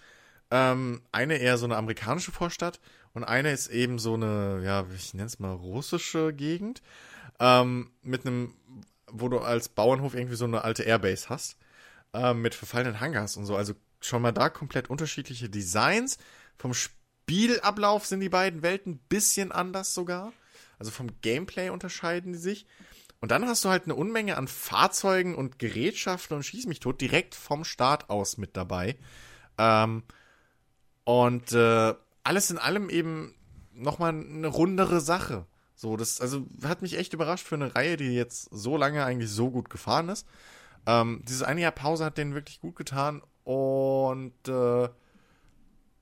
Ähm, 0.51 1.01
eine 1.11 1.37
eher 1.37 1.57
so 1.57 1.65
eine 1.65 1.77
amerikanische 1.77 2.31
Vorstadt 2.31 2.79
und 3.17 3.23
eine 3.23 3.51
ist 3.51 3.69
eben 3.69 3.97
so 3.97 4.13
eine, 4.13 4.61
ja, 4.63 4.85
ich 4.95 5.15
nenne 5.15 5.25
es 5.25 5.39
mal 5.39 5.51
russische 5.51 6.33
Gegend. 6.33 6.83
Ähm, 7.39 7.89
mit 8.03 8.27
einem, 8.27 8.53
wo 9.07 9.27
du 9.27 9.39
als 9.39 9.69
Bauernhof 9.69 10.13
irgendwie 10.13 10.35
so 10.35 10.45
eine 10.45 10.63
alte 10.63 10.83
Airbase 10.83 11.27
hast. 11.27 11.57
Ähm, 12.13 12.43
mit 12.43 12.53
verfallenen 12.53 12.99
Hangars 12.99 13.35
und 13.35 13.47
so. 13.47 13.55
Also 13.55 13.73
schon 14.01 14.21
mal 14.21 14.33
da 14.33 14.51
komplett 14.51 14.91
unterschiedliche 14.91 15.49
Designs. 15.49 16.19
Vom 16.59 16.75
Spielablauf 16.75 18.05
sind 18.05 18.19
die 18.19 18.29
beiden 18.29 18.61
Welten 18.61 18.93
ein 18.93 18.99
bisschen 19.09 19.51
anders 19.51 19.95
sogar. 19.95 20.31
Also 20.77 20.91
vom 20.91 21.07
Gameplay 21.21 21.71
unterscheiden 21.71 22.33
die 22.33 22.39
sich. 22.39 22.67
Und 23.19 23.31
dann 23.31 23.47
hast 23.47 23.65
du 23.65 23.69
halt 23.69 23.85
eine 23.85 23.95
Unmenge 23.95 24.37
an 24.37 24.47
Fahrzeugen 24.47 25.33
und 25.33 25.57
Gerätschaften 25.57 26.37
und 26.37 26.43
Schieß 26.43 26.67
mich 26.67 26.81
tot 26.81 27.01
direkt 27.01 27.33
vom 27.33 27.63
Start 27.63 28.11
aus 28.11 28.37
mit 28.37 28.55
dabei. 28.55 28.95
Ähm, 29.57 30.03
und 31.03 31.51
äh, 31.53 31.95
alles 32.27 32.51
in 32.51 32.57
allem 32.57 32.89
eben 32.89 33.33
nochmal 33.73 34.09
eine 34.09 34.47
rundere 34.47 34.99
Sache. 34.99 35.45
So, 35.75 35.95
das 35.95 36.19
also 36.19 36.45
hat 36.63 36.81
mich 36.81 36.97
echt 36.97 37.13
überrascht 37.13 37.47
für 37.47 37.55
eine 37.55 37.73
Reihe, 37.73 37.97
die 37.97 38.13
jetzt 38.13 38.49
so 38.51 38.77
lange 38.77 39.05
eigentlich 39.05 39.29
so 39.29 39.49
gut 39.49 39.69
gefahren 39.69 40.09
ist. 40.09 40.27
Ähm, 40.85 41.21
dieses 41.27 41.43
eine 41.43 41.61
Jahr 41.61 41.71
Pause 41.71 42.03
hat 42.03 42.17
denen 42.17 42.33
wirklich 42.33 42.59
gut 42.59 42.75
getan 42.75 43.21
und 43.43 44.33
äh, 44.47 44.89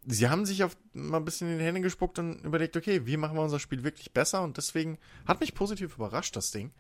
sie 0.06 0.30
haben 0.30 0.46
sich 0.46 0.64
auf 0.64 0.76
mal 0.94 1.18
ein 1.18 1.26
bisschen 1.26 1.52
in 1.52 1.60
die 1.60 1.66
Hände 1.66 1.82
gespuckt 1.82 2.18
und 2.20 2.44
überlegt, 2.44 2.78
okay, 2.78 3.06
wie 3.06 3.18
machen 3.18 3.36
wir 3.36 3.44
unser 3.44 3.60
Spiel 3.60 3.84
wirklich 3.84 4.14
besser 4.14 4.42
und 4.42 4.58
deswegen 4.58 4.98
hat 5.28 5.42
mich 5.42 5.54
positiv 5.54 5.96
überrascht, 5.96 6.36
das 6.36 6.52
Ding. 6.52 6.72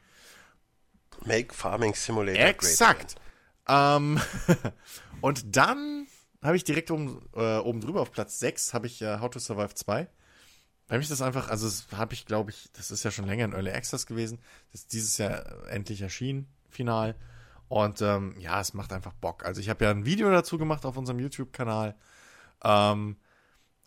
Make 1.25 1.53
Farming 1.53 1.93
Simulator 1.93 2.45
Exakt. 2.45 3.15
Ähm, 3.67 4.19
und 5.21 5.55
dann 5.55 6.07
habe 6.45 6.57
ich 6.57 6.63
direkt 6.63 6.91
oben, 6.91 7.21
äh, 7.35 7.57
oben 7.57 7.81
drüber 7.81 8.01
auf 8.01 8.11
Platz 8.11 8.39
6 8.39 8.73
habe 8.73 8.87
ich 8.87 9.01
äh, 9.01 9.19
How 9.19 9.29
to 9.29 9.39
Survive 9.39 9.73
2. 9.73 10.07
Weil 10.87 10.99
mich 10.99 11.07
das 11.07 11.21
einfach, 11.21 11.49
also 11.49 11.67
habe 11.97 12.13
ich, 12.13 12.25
glaube 12.25 12.51
ich, 12.51 12.69
das 12.73 12.91
ist 12.91 13.03
ja 13.03 13.09
schon 13.09 13.25
länger 13.25 13.45
in 13.45 13.53
Early 13.53 13.71
Access 13.71 14.05
gewesen. 14.05 14.39
Das 14.71 14.81
ist 14.81 14.93
dieses 14.93 15.17
Jahr 15.17 15.67
endlich 15.67 16.01
erschienen, 16.01 16.47
final. 16.69 17.15
Und 17.67 18.01
ähm, 18.01 18.35
ja, 18.37 18.61
es 18.61 18.75
macht 18.75 18.93
einfach 18.93 19.13
Bock. 19.13 19.45
Also 19.45 19.61
ich 19.61 19.69
habe 19.69 19.85
ja 19.85 19.91
ein 19.91 20.05
Video 20.05 20.29
dazu 20.29 20.59
gemacht 20.59 20.85
auf 20.85 20.97
unserem 20.97 21.19
YouTube-Kanal. 21.19 21.95
Ähm, 22.63 23.17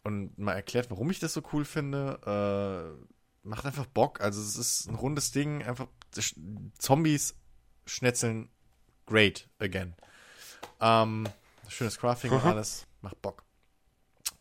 und 0.02 0.38
mal 0.38 0.54
erklärt, 0.54 0.90
warum 0.90 1.10
ich 1.10 1.20
das 1.20 1.34
so 1.34 1.42
cool 1.52 1.64
finde. 1.64 2.96
Äh, 3.44 3.46
macht 3.46 3.64
einfach 3.64 3.86
Bock. 3.86 4.20
Also 4.20 4.40
es 4.40 4.56
ist 4.56 4.88
ein 4.88 4.96
rundes 4.96 5.30
Ding. 5.30 5.62
Einfach 5.62 5.86
Zombies 6.78 7.36
schnetzeln 7.86 8.50
great 9.06 9.48
again. 9.60 9.94
Ähm, 10.80 11.28
schönes 11.68 11.98
Crafting 11.98 12.32
und 12.32 12.44
alles. 12.44 12.86
Macht 13.00 13.20
Bock. 13.22 13.44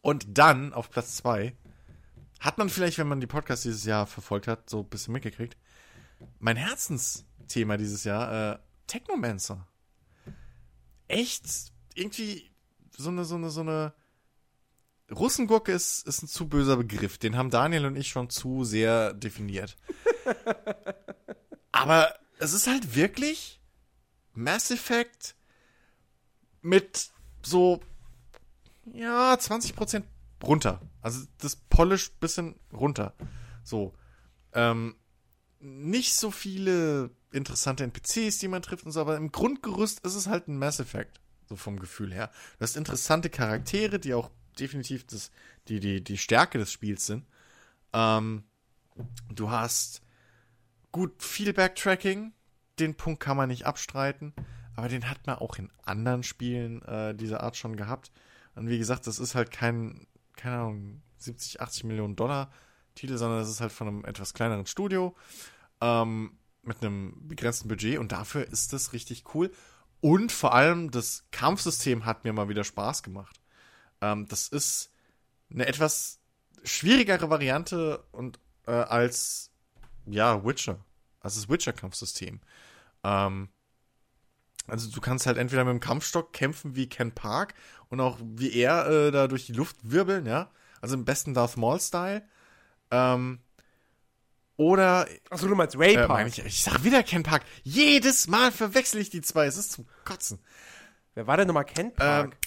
Und 0.02 0.38
dann 0.38 0.74
auf 0.74 0.90
Platz 0.90 1.18
2 1.18 1.56
hat 2.40 2.58
man 2.58 2.70
vielleicht, 2.70 2.98
wenn 2.98 3.08
man 3.08 3.20
die 3.20 3.28
Podcasts 3.28 3.64
dieses 3.64 3.86
Jahr 3.86 4.06
verfolgt 4.06 4.48
hat, 4.48 4.70
so 4.70 4.80
ein 4.80 4.90
bisschen 4.90 5.14
mitgekriegt. 5.14 5.58
Mein 6.40 6.56
Herzensthema 6.56 7.78
dieses 7.78 8.04
Jahr, 8.04 8.54
äh, 8.54 8.60
Technomancer. 8.88 9.68
Echt 11.08 11.74
irgendwie 11.94 12.50
so 12.96 13.10
eine, 13.10 13.26
so 13.26 13.36
eine, 13.36 13.50
so 13.50 13.62
eine 13.62 13.94
Russengurke 15.12 15.72
ist, 15.72 16.06
ist 16.08 16.24
ein 16.24 16.28
zu 16.28 16.48
böser 16.48 16.78
Begriff. 16.78 17.18
Den 17.18 17.38
haben 17.38 17.50
Daniel 17.50 17.86
und 17.86 17.96
ich 17.96 18.10
schon 18.10 18.30
zu 18.30 18.64
sehr 18.64 19.14
definiert. 19.14 19.78
Aber 21.72 22.14
es 22.40 22.54
ist 22.54 22.68
halt 22.68 22.96
wirklich 22.96 23.62
Mass 24.34 24.70
Effect 24.72 25.36
mit 26.62 27.12
so, 27.47 27.80
ja, 28.94 29.33
20% 29.33 30.03
runter. 30.44 30.81
Also 31.01 31.26
das 31.40 31.56
Polish 31.56 32.12
bisschen 32.12 32.56
runter. 32.74 33.13
So. 33.63 33.94
Ähm, 34.53 34.96
nicht 35.60 36.13
so 36.13 36.31
viele 36.31 37.10
interessante 37.31 37.83
NPCs, 37.83 38.40
die 38.40 38.47
man 38.47 38.62
trifft 38.62 38.85
und 38.85 38.92
so, 38.92 39.01
aber 39.01 39.17
im 39.17 39.31
Grundgerüst 39.31 39.99
ist 40.01 40.15
es 40.15 40.28
halt 40.28 40.47
ein 40.47 40.58
Mass 40.58 40.80
Effect. 40.80 41.19
So 41.47 41.56
vom 41.56 41.80
Gefühl 41.80 42.13
her. 42.13 42.30
Du 42.58 42.63
hast 42.63 42.76
interessante 42.76 43.30
Charaktere, 43.30 43.99
die 43.99 44.13
auch 44.13 44.30
definitiv 44.60 45.06
das, 45.08 45.31
die, 45.69 45.80
die, 45.80 46.03
die 46.03 46.17
Stärke 46.17 46.58
des 46.58 46.72
Spiels 46.72 47.06
sind. 47.06 47.26
Ähm, 47.94 48.44
du 49.30 49.49
hast 49.49 50.01
gut 50.92 51.24
viel 51.24 51.53
Backtracking. 51.53 52.33
Den 52.80 52.96
Punkt 52.96 53.22
kann 53.22 53.38
man 53.38 53.47
nicht 53.49 53.65
abstreiten. 53.65 54.33
Aber 54.78 54.90
den 54.90 55.10
hat 55.10 55.26
man 55.26 55.38
auch 55.38 55.58
in 55.58 55.72
anderen 55.84 56.22
Spielen 56.22 56.84
äh, 56.84 57.16
dieser 57.16 57.42
Art 57.42 57.58
schon 57.58 57.76
gehabt. 57.76 58.12
Und 58.54 58.70
wie 58.70 58.78
gesagt, 58.78 59.08
das 59.08 59.18
ist 59.18 59.34
halt 59.34 59.50
kein, 59.50 60.06
keine 60.36 60.58
Ahnung, 60.58 61.02
70, 61.18 61.60
80 61.62 61.86
Millionen 61.86 62.16
Dollar 62.16 62.52
Titel, 62.94 63.18
sondern 63.18 63.40
das 63.40 63.50
ist 63.50 63.60
halt 63.60 63.72
von 63.72 63.88
einem 63.88 64.06
etwas 64.06 64.36
kleineren 64.36 64.68
Studio 64.68 65.16
ähm, 65.82 66.38
mit 66.62 66.84
einem 66.84 67.28
begrenzten 67.28 67.68
Budget 67.68 67.98
und 67.98 68.12
dafür 68.12 68.48
ist 68.48 68.72
das 68.72 68.94
richtig 68.94 69.34
cool. 69.34 69.52
Und 70.00 70.32
vor 70.32 70.54
allem 70.54 70.92
das 70.92 71.26
Kampfsystem 71.32 72.06
hat 72.06 72.24
mir 72.24 72.34
mal 72.34 72.48
wieder 72.48 72.64
Spaß 72.64 73.02
gemacht. 73.02 73.42
Ähm, 74.02 74.28
das 74.28 74.48
ist 74.48 74.92
eine 75.52 75.66
etwas 75.66 76.20
schwierigere 76.64 77.32
Variante 77.32 78.04
und 78.12 78.40
äh, 78.68 78.74
als 78.74 79.50
ja 80.06 80.46
Witcher, 80.46 80.86
als 81.20 81.34
das 81.34 81.50
Witcher-Kampfsystem. 81.50 82.42
Ähm, 83.04 83.50
also 84.67 84.90
du 84.92 85.01
kannst 85.01 85.26
halt 85.26 85.38
entweder 85.38 85.64
mit 85.64 85.72
dem 85.72 85.80
Kampfstock 85.80 86.33
kämpfen 86.33 86.76
wie 86.76 86.88
Ken 86.88 87.12
Park 87.14 87.53
und 87.90 88.00
auch 88.01 88.17
wie 88.22 88.53
er 88.53 88.88
äh, 88.88 89.12
da 89.12 89.28
durch 89.28 89.46
die 89.46 89.53
Luft 89.53 89.78
wirbeln, 89.82 90.26
ja. 90.26 90.50
Also 90.82 90.96
im 90.96 91.06
besten 91.06 91.33
Darth 91.33 91.58
Maul-Style. 91.58 92.22
Ähm, 92.92 93.40
oder 94.58 95.08
Achso, 95.30 95.48
du 95.48 95.56
meinst 95.56 95.78
Ray 95.78 95.94
äh, 95.94 95.98
Park. 96.08 96.10
meine 96.10 96.30
ich, 96.30 96.40
ich 96.44 96.64
sag 96.64 96.83
wieder 96.83 97.03
Ken 97.03 97.24
Park. 97.24 97.44
Jedes 97.64 98.28
Mal 98.28 98.51
verwechsel 98.51 99.00
ich 99.01 99.10
die 99.10 99.22
zwei. 99.22 99.46
Es 99.46 99.58
ist 99.58 99.72
zum 99.72 99.88
Kotzen. 100.06 100.40
Wer 101.14 101.28
war 101.28 101.38
denn 101.38 101.48
nochmal 101.48 101.66
Ken 101.66 101.88
Ähm, 101.88 101.94
Park? 101.96 102.38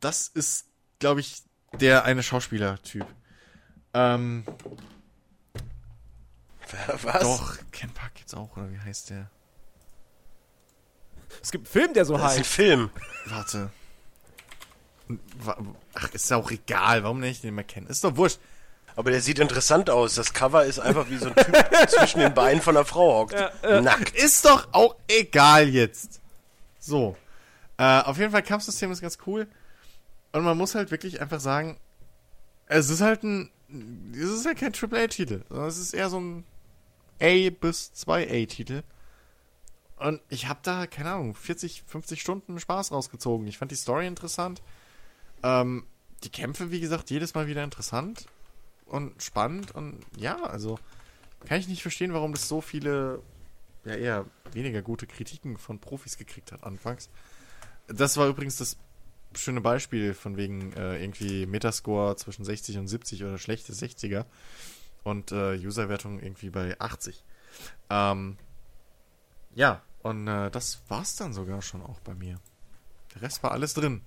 das 0.00 0.28
ist, 0.28 0.66
glaube 0.98 1.20
ich, 1.20 1.42
der 1.80 2.04
eine 2.04 2.22
Schauspieler-Typ. 2.22 3.06
Ähm, 3.94 4.44
Was? 7.02 7.22
doch, 7.22 7.58
Ken 7.70 7.90
Park 7.90 8.14
gibt's 8.14 8.34
auch, 8.34 8.56
oder 8.56 8.70
wie 8.70 8.78
heißt 8.78 9.10
der? 9.10 9.30
Es 11.40 11.50
gibt 11.50 11.66
einen 11.66 11.72
Film, 11.72 11.94
der 11.94 12.04
so 12.04 12.16
Das 12.16 12.32
ist 12.32 12.38
ein 12.38 12.38
heißt. 12.40 12.50
Film. 12.50 12.90
Warte. 13.26 13.70
Ach, 15.94 16.10
ist 16.12 16.32
auch 16.32 16.50
egal. 16.50 17.02
Warum 17.04 17.20
nicht 17.20 17.42
den 17.44 17.54
mal 17.54 17.64
kennen? 17.64 17.86
Ist 17.86 18.04
doch 18.04 18.16
wurscht. 18.16 18.38
Aber 18.94 19.10
der 19.10 19.20
sieht 19.20 19.38
interessant 19.38 19.88
aus. 19.90 20.14
Das 20.14 20.32
Cover 20.34 20.64
ist 20.64 20.78
einfach 20.78 21.08
wie 21.08 21.16
so 21.16 21.26
ein 21.26 21.34
Typ 21.34 21.88
zwischen 21.88 22.20
den 22.20 22.34
Beinen 22.34 22.60
von 22.60 22.76
einer 22.76 22.84
Frau 22.84 23.20
hockt. 23.22 23.34
Nackt. 23.62 24.14
Ist 24.14 24.44
doch 24.44 24.68
auch 24.72 24.96
egal 25.08 25.68
jetzt. 25.68 26.20
So. 26.78 27.16
Äh, 27.78 28.00
auf 28.00 28.18
jeden 28.18 28.32
Fall, 28.32 28.42
Kampfsystem 28.42 28.92
ist 28.92 29.00
ganz 29.00 29.18
cool. 29.26 29.46
Und 30.32 30.44
man 30.44 30.56
muss 30.58 30.74
halt 30.74 30.90
wirklich 30.90 31.20
einfach 31.20 31.40
sagen, 31.40 31.78
es 32.66 32.90
ist 32.90 33.00
halt 33.00 33.22
ein. 33.22 33.50
Es 34.12 34.28
ist 34.28 34.44
halt 34.44 34.58
kein 34.58 34.72
AAA-Titel, 34.74 35.42
sondern 35.48 35.68
es 35.68 35.78
ist 35.78 35.94
eher 35.94 36.10
so 36.10 36.20
ein 36.20 36.44
A 37.20 37.50
bis 37.50 37.90
2A-Titel. 37.96 38.82
Und 39.96 40.20
ich 40.28 40.48
habe 40.48 40.60
da, 40.62 40.86
keine 40.86 41.12
Ahnung, 41.12 41.34
40, 41.34 41.84
50 41.86 42.20
Stunden 42.20 42.58
Spaß 42.58 42.92
rausgezogen. 42.92 43.46
Ich 43.46 43.58
fand 43.58 43.70
die 43.70 43.76
Story 43.76 44.06
interessant. 44.06 44.62
Ähm, 45.42 45.86
die 46.24 46.30
Kämpfe, 46.30 46.70
wie 46.70 46.80
gesagt, 46.80 47.10
jedes 47.10 47.34
Mal 47.34 47.46
wieder 47.46 47.64
interessant 47.64 48.26
und 48.86 49.20
spannend. 49.22 49.72
Und 49.72 50.00
ja, 50.16 50.42
also 50.42 50.78
kann 51.46 51.58
ich 51.58 51.68
nicht 51.68 51.82
verstehen, 51.82 52.12
warum 52.12 52.32
das 52.32 52.48
so 52.48 52.60
viele, 52.60 53.20
ja 53.84 53.94
eher 53.94 54.26
weniger 54.52 54.82
gute 54.82 55.06
Kritiken 55.06 55.56
von 55.56 55.78
Profis 55.78 56.16
gekriegt 56.16 56.52
hat 56.52 56.64
anfangs. 56.64 57.08
Das 57.88 58.16
war 58.16 58.28
übrigens 58.28 58.56
das 58.56 58.76
schöne 59.34 59.60
Beispiel 59.60 60.14
von 60.14 60.36
wegen 60.36 60.72
äh, 60.74 61.02
irgendwie 61.02 61.46
Metascore 61.46 62.16
zwischen 62.16 62.44
60 62.44 62.78
und 62.78 62.88
70 62.88 63.24
oder 63.24 63.38
schlechte 63.38 63.72
60er 63.72 64.24
und 65.04 65.32
äh, 65.32 65.56
Userwertung 65.56 66.20
irgendwie 66.20 66.50
bei 66.50 66.78
80. 66.78 67.24
Ähm, 67.90 68.36
ja, 69.54 69.82
Und 70.02 70.26
äh, 70.26 70.50
das 70.50 70.80
war's 70.88 71.16
dann 71.16 71.32
sogar 71.32 71.62
schon 71.62 71.82
auch 71.82 72.00
bei 72.00 72.14
mir. 72.14 72.38
Der 73.14 73.22
Rest 73.22 73.42
war 73.42 73.52
alles 73.52 73.74
drin. 73.74 74.02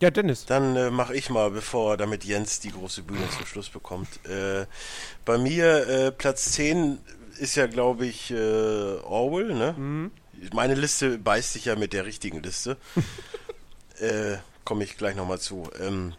Ja, 0.00 0.10
Dennis. 0.10 0.46
Dann 0.46 0.74
äh, 0.76 0.90
mache 0.90 1.14
ich 1.14 1.30
mal, 1.30 1.50
bevor 1.50 1.96
damit 1.96 2.24
Jens 2.24 2.58
die 2.60 2.72
große 2.72 3.02
Bühne 3.02 3.28
zum 3.36 3.46
Schluss 3.46 3.68
bekommt. 3.68 4.24
Äh, 4.26 4.66
bei 5.24 5.38
mir 5.38 5.86
äh, 5.86 6.10
Platz 6.10 6.52
10 6.52 6.98
ist 7.38 7.54
ja, 7.54 7.66
glaube 7.66 8.06
ich, 8.06 8.30
äh, 8.30 8.96
Orwell, 9.04 9.54
ne? 9.54 10.10
Meine 10.52 10.74
Liste 10.74 11.18
beißt 11.18 11.52
sich 11.52 11.66
ja 11.66 11.76
mit 11.76 11.92
der 11.92 12.04
richtigen 12.04 12.42
Liste. 12.42 12.76
äh, 14.00 14.38
Komme 14.64 14.84
ich 14.84 14.96
gleich 14.96 15.16
nochmal 15.16 15.40
zu. 15.40 15.70
Ähm, 15.80 16.14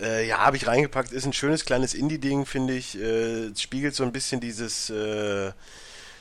äh, 0.00 0.26
ja, 0.26 0.38
habe 0.38 0.56
ich 0.56 0.66
reingepackt. 0.66 1.12
Ist 1.12 1.26
ein 1.26 1.32
schönes 1.32 1.64
kleines 1.64 1.94
Indie-Ding, 1.94 2.46
finde 2.46 2.74
ich. 2.74 2.98
Äh, 2.98 3.46
es 3.48 3.62
spiegelt 3.62 3.94
so 3.94 4.04
ein 4.04 4.12
bisschen 4.12 4.40
dieses, 4.40 4.90
äh, 4.90 5.52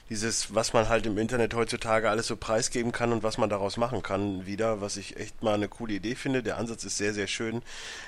dieses, 0.10 0.54
was 0.54 0.74
man 0.74 0.90
halt 0.90 1.06
im 1.06 1.18
Internet 1.18 1.54
heutzutage 1.54 2.10
alles 2.10 2.28
so 2.28 2.36
preisgeben 2.36 2.92
kann 2.92 3.12
und 3.12 3.24
was 3.24 3.38
man 3.38 3.50
daraus 3.50 3.78
machen 3.78 4.04
kann, 4.04 4.46
wieder, 4.46 4.82
was 4.82 4.98
ich 4.98 5.18
echt 5.18 5.42
mal 5.42 5.56
eine 5.56 5.68
coole 5.68 5.94
Idee 5.94 6.16
finde. 6.16 6.44
Der 6.44 6.58
Ansatz 6.58 6.84
ist 6.84 6.98
sehr, 6.98 7.14
sehr 7.14 7.28
schön. 7.28 7.62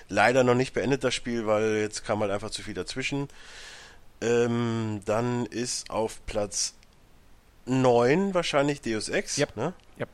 Leider 0.08 0.44
noch 0.44 0.56
nicht 0.56 0.74
beendet 0.74 1.04
das 1.04 1.16
Spiel, 1.16 1.48
weil 1.48 1.78
jetzt 1.78 2.06
kam 2.06 2.20
halt 2.20 2.32
einfach 2.32 2.52
zu 2.52 2.62
viel 2.62 2.74
dazwischen. 2.74 3.28
Ähm, 4.22 5.02
dann 5.06 5.46
ist 5.48 5.90
auf 5.90 6.26
Platz 6.26 6.76
9 7.66 8.34
wahrscheinlich 8.34 8.82
Deus 8.82 9.10
Ex. 9.10 9.38
Yep. 9.38 9.58
Ne? 9.58 9.74
Yep. 10.00 10.10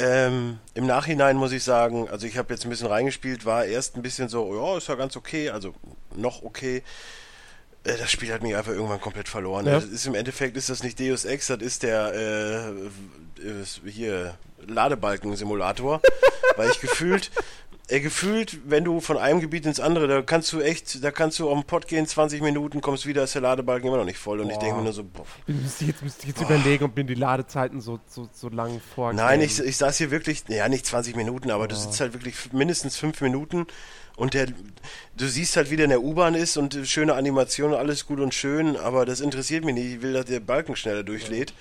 Ähm, 0.00 0.58
Im 0.74 0.86
Nachhinein 0.86 1.36
muss 1.36 1.52
ich 1.52 1.62
sagen, 1.62 2.08
also 2.08 2.26
ich 2.26 2.38
habe 2.38 2.52
jetzt 2.54 2.64
ein 2.64 2.70
bisschen 2.70 2.86
reingespielt, 2.86 3.44
war 3.44 3.66
erst 3.66 3.96
ein 3.96 4.02
bisschen 4.02 4.28
so, 4.28 4.54
ja, 4.54 4.78
ist 4.78 4.88
ja 4.88 4.94
ganz 4.94 5.16
okay, 5.16 5.50
also 5.50 5.74
noch 6.16 6.42
okay. 6.42 6.82
Äh, 7.84 7.96
Das 7.98 8.10
Spiel 8.10 8.32
hat 8.32 8.42
mich 8.42 8.56
einfach 8.56 8.72
irgendwann 8.72 9.00
komplett 9.00 9.28
verloren. 9.28 9.66
Ja. 9.66 9.76
Ist 9.78 10.06
im 10.06 10.14
Endeffekt 10.14 10.56
ist 10.56 10.70
das 10.70 10.82
nicht 10.82 10.98
Deus 10.98 11.24
Ex, 11.26 11.48
das 11.48 11.60
ist 11.60 11.82
der 11.82 12.14
äh, 12.14 13.50
ist 13.60 13.82
hier 13.84 14.38
Ladebalken-Simulator, 14.66 16.00
weil 16.56 16.70
ich 16.70 16.80
gefühlt 16.80 17.30
äh, 17.36 17.69
gefühlt, 17.98 18.58
wenn 18.70 18.84
du 18.84 19.00
von 19.00 19.18
einem 19.18 19.40
Gebiet 19.40 19.66
ins 19.66 19.80
andere, 19.80 20.06
da 20.06 20.22
kannst 20.22 20.52
du 20.52 20.60
echt, 20.60 21.02
da 21.02 21.10
kannst 21.10 21.40
du 21.40 21.50
auf 21.50 21.58
den 21.58 21.66
Pott 21.66 21.88
gehen, 21.88 22.06
20 22.06 22.40
Minuten, 22.40 22.80
kommst 22.80 23.06
wieder, 23.06 23.24
ist 23.24 23.34
der 23.34 23.42
Ladebalken 23.42 23.88
immer 23.88 23.96
noch 23.96 24.04
nicht 24.04 24.18
voll. 24.18 24.38
Und 24.38 24.48
ich 24.48 24.54
Boah. 24.54 24.60
denke 24.60 24.76
mir 24.76 24.84
nur 24.84 24.92
so, 24.92 25.02
boah, 25.02 25.24
Ich 25.48 25.54
müsste 25.56 25.84
jetzt, 25.86 26.02
müsste 26.02 26.28
jetzt 26.28 26.40
überlegen, 26.40 26.84
ob 26.84 26.94
mir 26.94 27.02
die 27.02 27.14
Ladezeiten 27.14 27.80
so, 27.80 27.98
so, 28.06 28.28
so 28.32 28.48
lang 28.48 28.80
vorgehen. 28.94 29.16
Nein, 29.16 29.40
ich, 29.40 29.58
ich 29.58 29.76
saß 29.76 29.98
hier 29.98 30.12
wirklich, 30.12 30.44
ja 30.46 30.68
nicht 30.68 30.86
20 30.86 31.16
Minuten, 31.16 31.50
aber 31.50 31.66
du 31.66 31.74
sitzt 31.74 32.00
halt 32.00 32.12
wirklich 32.12 32.52
mindestens 32.52 32.96
5 32.96 33.20
Minuten 33.22 33.66
und 34.16 34.34
der, 34.34 34.46
du 35.16 35.26
siehst 35.26 35.56
halt, 35.56 35.70
wie 35.70 35.76
der 35.76 35.84
in 35.84 35.90
der 35.90 36.02
U-Bahn 36.02 36.34
ist 36.34 36.58
und 36.58 36.74
äh, 36.74 36.84
schöne 36.84 37.14
Animation, 37.14 37.72
alles 37.72 38.06
gut 38.06 38.20
und 38.20 38.34
schön, 38.34 38.76
aber 38.76 39.06
das 39.06 39.20
interessiert 39.20 39.64
mich 39.64 39.74
nicht. 39.74 39.94
Ich 39.94 40.02
will, 40.02 40.12
dass 40.12 40.26
der 40.26 40.40
Balken 40.40 40.76
schneller 40.76 41.02
durchlädt. 41.02 41.54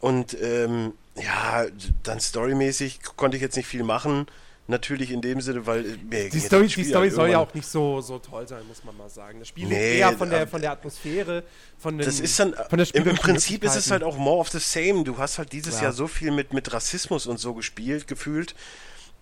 Und 0.00 0.36
ähm, 0.42 0.92
ja, 1.16 1.66
dann 2.02 2.20
storymäßig 2.20 3.00
konnte 3.16 3.36
ich 3.36 3.42
jetzt 3.42 3.56
nicht 3.56 3.66
viel 3.66 3.84
machen. 3.84 4.26
Natürlich 4.70 5.10
in 5.10 5.22
dem 5.22 5.40
Sinne, 5.40 5.66
weil 5.66 5.96
äh, 6.10 6.28
Die 6.28 6.40
Story, 6.40 6.64
die 6.66 6.72
Spiel 6.72 6.84
Story 6.84 7.08
soll 7.08 7.30
ja 7.30 7.38
auch 7.38 7.54
nicht 7.54 7.66
so, 7.66 8.02
so 8.02 8.18
toll 8.18 8.46
sein, 8.46 8.66
muss 8.68 8.84
man 8.84 8.94
mal 8.98 9.08
sagen. 9.08 9.38
Das 9.38 9.48
Spiel 9.48 9.66
Nee, 9.66 9.98
eher 9.98 10.12
von 10.12 10.28
der, 10.28 10.42
aber- 10.42 10.50
von 10.50 10.60
der 10.60 10.72
Atmosphäre, 10.72 11.42
von 11.78 11.96
den, 11.96 12.04
Das 12.04 12.20
ist 12.20 12.38
dann, 12.38 12.52
von 12.68 12.76
der 12.78 12.94
im, 12.94 13.06
im 13.08 13.16
Prinzip 13.16 13.64
ist 13.64 13.76
es 13.76 13.90
halt 13.90 14.02
auch 14.02 14.18
more 14.18 14.38
of 14.40 14.50
the 14.50 14.58
same. 14.58 15.04
Du 15.04 15.16
hast 15.16 15.38
halt 15.38 15.52
dieses 15.52 15.76
Ja. 15.76 15.84
Jahr 15.84 15.92
so 15.94 16.06
viel 16.06 16.30
mit, 16.32 16.52
mit 16.52 16.70
Rassismus 16.70 17.26
und 17.26 17.38
so 17.40 17.54
gespielt, 17.54 18.06
gefühlt, 18.06 18.54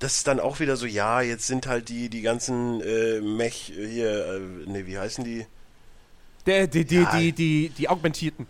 dass 0.00 0.24
dann 0.24 0.40
auch 0.40 0.58
wieder 0.58 0.76
so, 0.76 0.84
ja, 0.84 1.20
jetzt 1.20 1.46
sind 1.46 1.68
halt 1.68 1.88
die, 1.90 2.08
die 2.08 2.22
ganzen 2.22 2.80
äh, 2.80 3.20
Mech 3.20 3.72
äh, 3.78 3.86
hier, 3.86 4.26
äh, 4.66 4.68
ne, 4.68 4.84
wie 4.88 4.98
heißen 4.98 5.22
die? 5.22 5.46
Der, 6.44 6.66
die, 6.66 6.84
die, 6.84 6.96
Ja. 6.96 7.16
die, 7.16 7.30
die, 7.32 7.68
die 7.70 7.88
Augmentierten. 7.88 8.46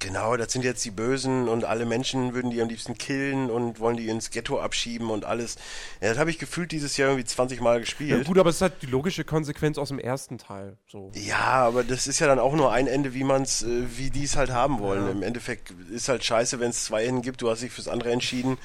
Genau, 0.00 0.36
das 0.36 0.52
sind 0.52 0.64
jetzt 0.64 0.84
die 0.84 0.90
Bösen 0.90 1.48
und 1.48 1.64
alle 1.64 1.84
Menschen 1.86 2.34
würden 2.34 2.50
die 2.50 2.60
am 2.60 2.68
liebsten 2.68 2.96
killen 2.96 3.50
und 3.50 3.78
wollen 3.80 3.96
die 3.96 4.08
ins 4.08 4.30
Ghetto 4.30 4.58
abschieben 4.58 5.10
und 5.10 5.24
alles. 5.24 5.56
Ja, 6.00 6.08
das 6.08 6.18
habe 6.18 6.30
ich 6.30 6.38
gefühlt 6.38 6.72
dieses 6.72 6.96
Jahr 6.96 7.10
irgendwie 7.10 7.26
20 7.26 7.60
Mal 7.60 7.74
Ja, 7.74 7.78
gespielt. 7.80 8.26
gut, 8.26 8.38
aber 8.38 8.50
es 8.50 8.56
ist 8.56 8.62
halt 8.62 8.72
die 8.82 8.86
logische 8.86 9.24
Konsequenz 9.24 9.76
aus 9.78 9.88
dem 9.88 9.98
ersten 9.98 10.38
Teil. 10.38 10.76
So. 10.90 11.12
Ja, 11.14 11.36
aber 11.66 11.84
das 11.84 12.06
ist 12.06 12.18
ja 12.18 12.26
dann 12.26 12.38
auch 12.38 12.54
nur 12.54 12.72
ein 12.72 12.86
Ende, 12.86 13.14
wie 13.14 13.24
man's, 13.24 13.62
äh, 13.62 13.84
wie 13.96 14.10
die 14.10 14.24
es 14.24 14.36
halt 14.36 14.50
haben 14.50 14.78
wollen. 14.80 15.06
Im 15.10 15.22
Endeffekt 15.22 15.72
ist 15.92 16.08
halt 16.08 16.24
scheiße, 16.24 16.58
wenn 16.60 16.70
es 16.70 16.84
zwei 16.86 17.04
Enden 17.04 17.22
gibt, 17.22 17.42
du 17.42 17.50
hast 17.50 17.62
dich 17.62 17.70
fürs 17.72 17.86
andere 17.88 18.10
entschieden 18.10 18.56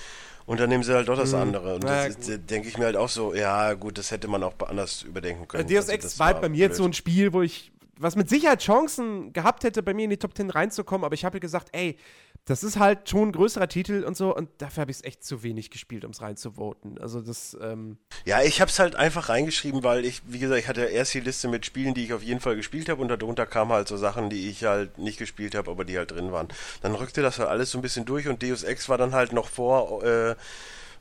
und 0.46 0.60
dann 0.60 0.70
nehmen 0.70 0.84
sie 0.84 0.94
halt 0.94 1.10
doch 1.10 1.18
das 1.18 1.34
andere. 1.34 1.76
Und 1.76 1.84
Mhm. 1.84 1.90
Ja, 1.90 2.08
das 2.08 2.16
ist- 2.30 2.50
denke 2.50 2.70
ich 2.70 2.78
mir 2.78 2.86
halt 2.86 2.96
auch 2.96 3.10
so, 3.10 3.34
ja 3.36 3.74
gut, 3.74 3.98
das 3.98 4.12
hätte 4.12 4.28
man 4.30 4.42
auch 4.42 4.54
anders 4.68 5.02
überdenken 5.04 5.48
können. 5.50 5.68
Äh, 5.68 5.74
Deus 5.74 5.84
Also 5.86 5.92
Ex 5.92 6.04
das 6.06 6.20
war 6.20 6.28
halt 6.28 6.42
bei 6.42 6.48
mir 6.50 6.60
jetzt 6.60 6.78
so 6.78 6.86
ein 6.86 6.94
Spiel, 6.94 7.34
wo 7.34 7.42
ich, 7.42 7.72
was 8.00 8.16
mit 8.16 8.30
Sicherheit 8.30 8.62
Chancen 8.62 9.34
gehabt 9.34 9.64
hätte, 9.64 9.84
bei 9.84 9.94
mir 9.94 10.04
in 10.04 10.10
die 10.10 10.18
Top 10.18 10.36
10 10.36 10.50
reinzukommen, 10.50 11.06
aber 11.06 11.14
ich 11.14 11.26
habe 11.26 11.40
gesagt, 11.40 11.70
ey, 11.72 11.98
das 12.46 12.64
ist 12.64 12.78
halt 12.78 13.10
schon 13.10 13.30
ein 13.30 13.32
größerer 13.32 13.68
Titel 13.68 14.04
und 14.04 14.16
so 14.16 14.36
und 14.36 14.50
dafür 14.60 14.82
habe 14.82 14.92
ich 14.92 14.98
es 14.98 15.04
echt 15.04 15.24
zu 15.24 15.42
wenig 15.42 15.72
gespielt, 15.72 16.06
um 16.06 16.12
es 16.12 16.22
reinzuvoten. 16.22 17.00
Also 17.00 17.22
das, 17.22 17.58
ähm, 17.60 17.98
Ja, 18.24 18.44
ich 18.44 18.62
habe 18.62 18.70
es 18.70 18.78
halt 18.78 18.96
einfach 18.96 19.30
reingeschrieben, 19.30 19.84
weil 19.84 20.06
ich, 20.06 20.22
wie 20.28 20.38
gesagt, 20.38 20.60
ich 20.60 20.68
hatte 20.68 20.86
erst 20.86 21.16
die 21.16 21.22
Liste 21.22 21.48
mit 21.48 21.66
Spielen, 21.66 21.96
die 21.96 22.04
ich 22.04 22.14
auf 22.14 22.22
jeden 22.22 22.42
Fall 22.42 22.56
gespielt 22.56 22.88
habe 22.90 23.02
und 23.02 23.08
darunter 23.08 23.48
kamen 23.48 23.72
halt 23.72 23.88
so 23.88 23.98
Sachen, 23.98 24.30
die 24.30 24.48
ich 24.48 24.64
halt 24.64 25.00
nicht 25.00 25.18
gespielt 25.18 25.56
habe, 25.56 25.72
aber 25.72 25.86
die 25.86 25.98
halt 25.98 26.12
drin 26.12 26.32
waren. 26.32 26.48
Dann 26.82 26.94
rückte 26.94 27.24
das 27.24 27.40
halt 27.40 27.50
alles 27.50 27.72
so 27.72 27.80
ein 27.80 27.82
bisschen 27.82 28.06
durch 28.06 28.28
und 28.28 28.44
Deus 28.44 28.62
Ex 28.64 28.90
war 28.90 29.00
dann 29.00 29.16
halt 29.16 29.34
noch 29.34 29.50
vor, 29.50 30.04
äh, 30.04 30.36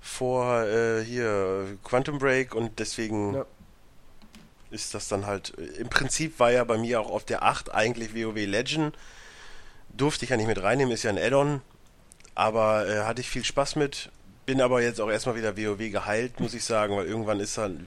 vor 0.00 0.62
äh, 0.62 1.04
hier 1.04 1.78
Quantum 1.84 2.18
Break 2.18 2.54
und 2.54 2.78
deswegen 2.78 3.34
Ja. 3.34 3.46
Ist 4.74 4.94
das 4.94 5.08
dann 5.08 5.26
halt, 5.26 5.54
äh, 5.58 5.80
im 5.80 5.88
Prinzip 5.88 6.38
war 6.38 6.50
ja 6.52 6.64
bei 6.64 6.76
mir 6.76 7.00
auch 7.00 7.10
auf 7.10 7.24
der 7.24 7.42
8 7.42 7.72
eigentlich 7.72 8.14
WoW 8.14 8.34
Legend. 8.34 8.96
Durfte 9.96 10.24
ich 10.24 10.30
ja 10.30 10.36
nicht 10.36 10.48
mit 10.48 10.62
reinnehmen, 10.62 10.92
ist 10.92 11.04
ja 11.04 11.10
ein 11.10 11.18
Add-on, 11.18 11.62
aber 12.34 12.86
äh, 12.88 13.04
hatte 13.04 13.20
ich 13.20 13.30
viel 13.30 13.44
Spaß 13.44 13.76
mit. 13.76 14.10
Bin 14.44 14.60
aber 14.60 14.82
jetzt 14.82 15.00
auch 15.00 15.08
erstmal 15.08 15.36
wieder 15.36 15.56
WoW 15.56 15.90
geheilt, 15.90 16.40
muss 16.40 16.52
ich 16.52 16.64
sagen, 16.64 16.96
weil 16.96 17.06
irgendwann 17.06 17.40
ist 17.40 17.56
halt, 17.56 17.78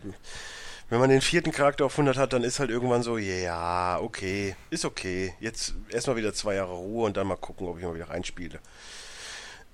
wenn 0.89 0.99
man 0.99 1.09
den 1.09 1.21
vierten 1.21 1.51
Charakter 1.51 1.85
auf 1.85 1.93
100 1.93 2.17
hat, 2.17 2.33
dann 2.33 2.43
ist 2.43 2.59
halt 2.59 2.69
irgendwann 2.69 3.03
so, 3.03 3.17
ja, 3.17 3.99
okay, 3.99 4.55
ist 4.69 4.85
okay. 4.85 5.33
Jetzt 5.39 5.75
erstmal 5.89 6.15
wieder 6.15 6.33
zwei 6.33 6.55
Jahre 6.55 6.73
Ruhe 6.73 7.05
und 7.05 7.17
dann 7.17 7.27
mal 7.27 7.35
gucken, 7.35 7.67
ob 7.67 7.77
ich 7.77 7.83
mal 7.83 7.93
wieder 7.93 8.09
reinspiele. 8.09 8.59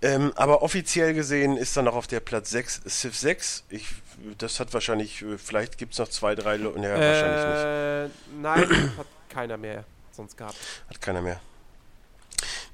Ähm, 0.03 0.33
aber 0.35 0.63
offiziell 0.63 1.13
gesehen 1.13 1.55
ist 1.55 1.77
dann 1.77 1.85
noch 1.85 1.95
auf 1.95 2.07
der 2.07 2.19
Platz 2.19 2.49
6 2.49 2.81
Civ 2.89 3.15
6. 3.15 3.63
Ich, 3.69 3.85
das 4.37 4.59
hat 4.59 4.73
wahrscheinlich, 4.73 5.21
äh, 5.21 5.37
vielleicht 5.37 5.77
gibt 5.77 5.93
es 5.93 5.99
noch 5.99 6.09
zwei, 6.09 6.35
drei, 6.35 6.59
wahrscheinlich 6.63 7.45
nicht. 7.45 7.63
äh, 7.65 8.09
nein, 8.41 8.91
hat 8.97 9.07
keiner 9.29 9.57
mehr 9.57 9.83
sonst 10.11 10.37
gehabt. 10.37 10.55
Hat 10.89 11.01
keiner 11.01 11.21
mehr. 11.21 11.39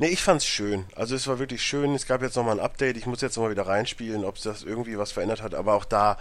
Ne, 0.02 0.08
ich 0.08 0.22
fand's 0.22 0.46
schön. 0.46 0.86
Also 0.96 1.14
es 1.14 1.28
war 1.28 1.40
wirklich 1.40 1.62
schön. 1.62 1.94
Es 1.94 2.08
gab 2.08 2.22
jetzt 2.22 2.38
nochmal 2.38 2.58
ein 2.58 2.64
Update. 2.64 2.96
Ich 2.96 3.06
muss 3.06 3.20
jetzt 3.20 3.36
nochmal 3.36 3.52
wieder 3.52 3.68
reinspielen, 3.68 4.24
ob 4.24 4.42
das 4.42 4.64
irgendwie 4.64 4.98
was 4.98 5.12
verändert 5.12 5.42
hat. 5.42 5.54
Aber 5.54 5.74
auch 5.74 5.84
da, 5.84 6.18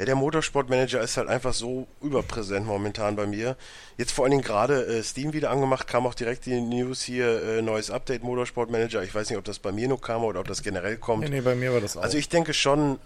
ja, 0.00 0.04
der 0.04 0.16
Motorsportmanager 0.16 1.00
ist 1.00 1.16
halt 1.16 1.28
einfach 1.28 1.54
so 1.54 1.86
überpräsent 2.02 2.66
momentan 2.66 3.14
bei 3.14 3.28
mir. 3.28 3.56
Jetzt 3.98 4.10
vor 4.10 4.24
allen 4.24 4.32
Dingen 4.32 4.42
gerade 4.42 4.84
äh, 4.84 5.02
Steam 5.04 5.32
wieder 5.32 5.50
angemacht, 5.50 5.86
kam 5.86 6.08
auch 6.08 6.14
direkt 6.14 6.46
die 6.46 6.60
News 6.60 7.02
hier, 7.02 7.40
äh, 7.40 7.62
neues 7.62 7.92
Update 7.92 8.24
Motorsportmanager. 8.24 9.04
Ich 9.04 9.14
weiß 9.14 9.30
nicht, 9.30 9.38
ob 9.38 9.44
das 9.44 9.60
bei 9.60 9.70
mir 9.70 9.86
nur 9.86 10.00
kam 10.00 10.24
oder 10.24 10.40
ob 10.40 10.48
das 10.48 10.64
generell 10.64 10.96
kommt. 10.96 11.22
Nee, 11.22 11.30
nee, 11.30 11.40
bei 11.40 11.54
mir 11.54 11.72
war 11.72 11.80
das 11.80 11.96
auch. 11.96 12.02
Also 12.02 12.18
ich 12.18 12.28
denke 12.28 12.52
schon, 12.52 12.98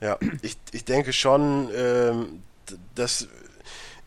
ja, 0.00 0.18
ich, 0.42 0.56
ich 0.72 0.84
denke 0.84 1.12
schon, 1.12 1.70
ähm, 1.74 2.42
dass 2.94 3.28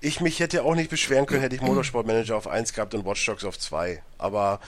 ich 0.01 0.21
mich 0.21 0.39
hätte 0.39 0.63
auch 0.63 0.75
nicht 0.75 0.89
beschweren 0.89 1.25
können, 1.25 1.41
hätte 1.41 1.55
ich 1.55 1.61
Motorsport 1.61 2.07
Manager 2.07 2.37
auf 2.37 2.47
1 2.47 2.73
gehabt 2.73 2.93
und 2.93 3.05
Watch 3.05 3.25
Dogs 3.25 3.43
auf 3.43 3.57
2. 3.59 4.01
Aber 4.17 4.59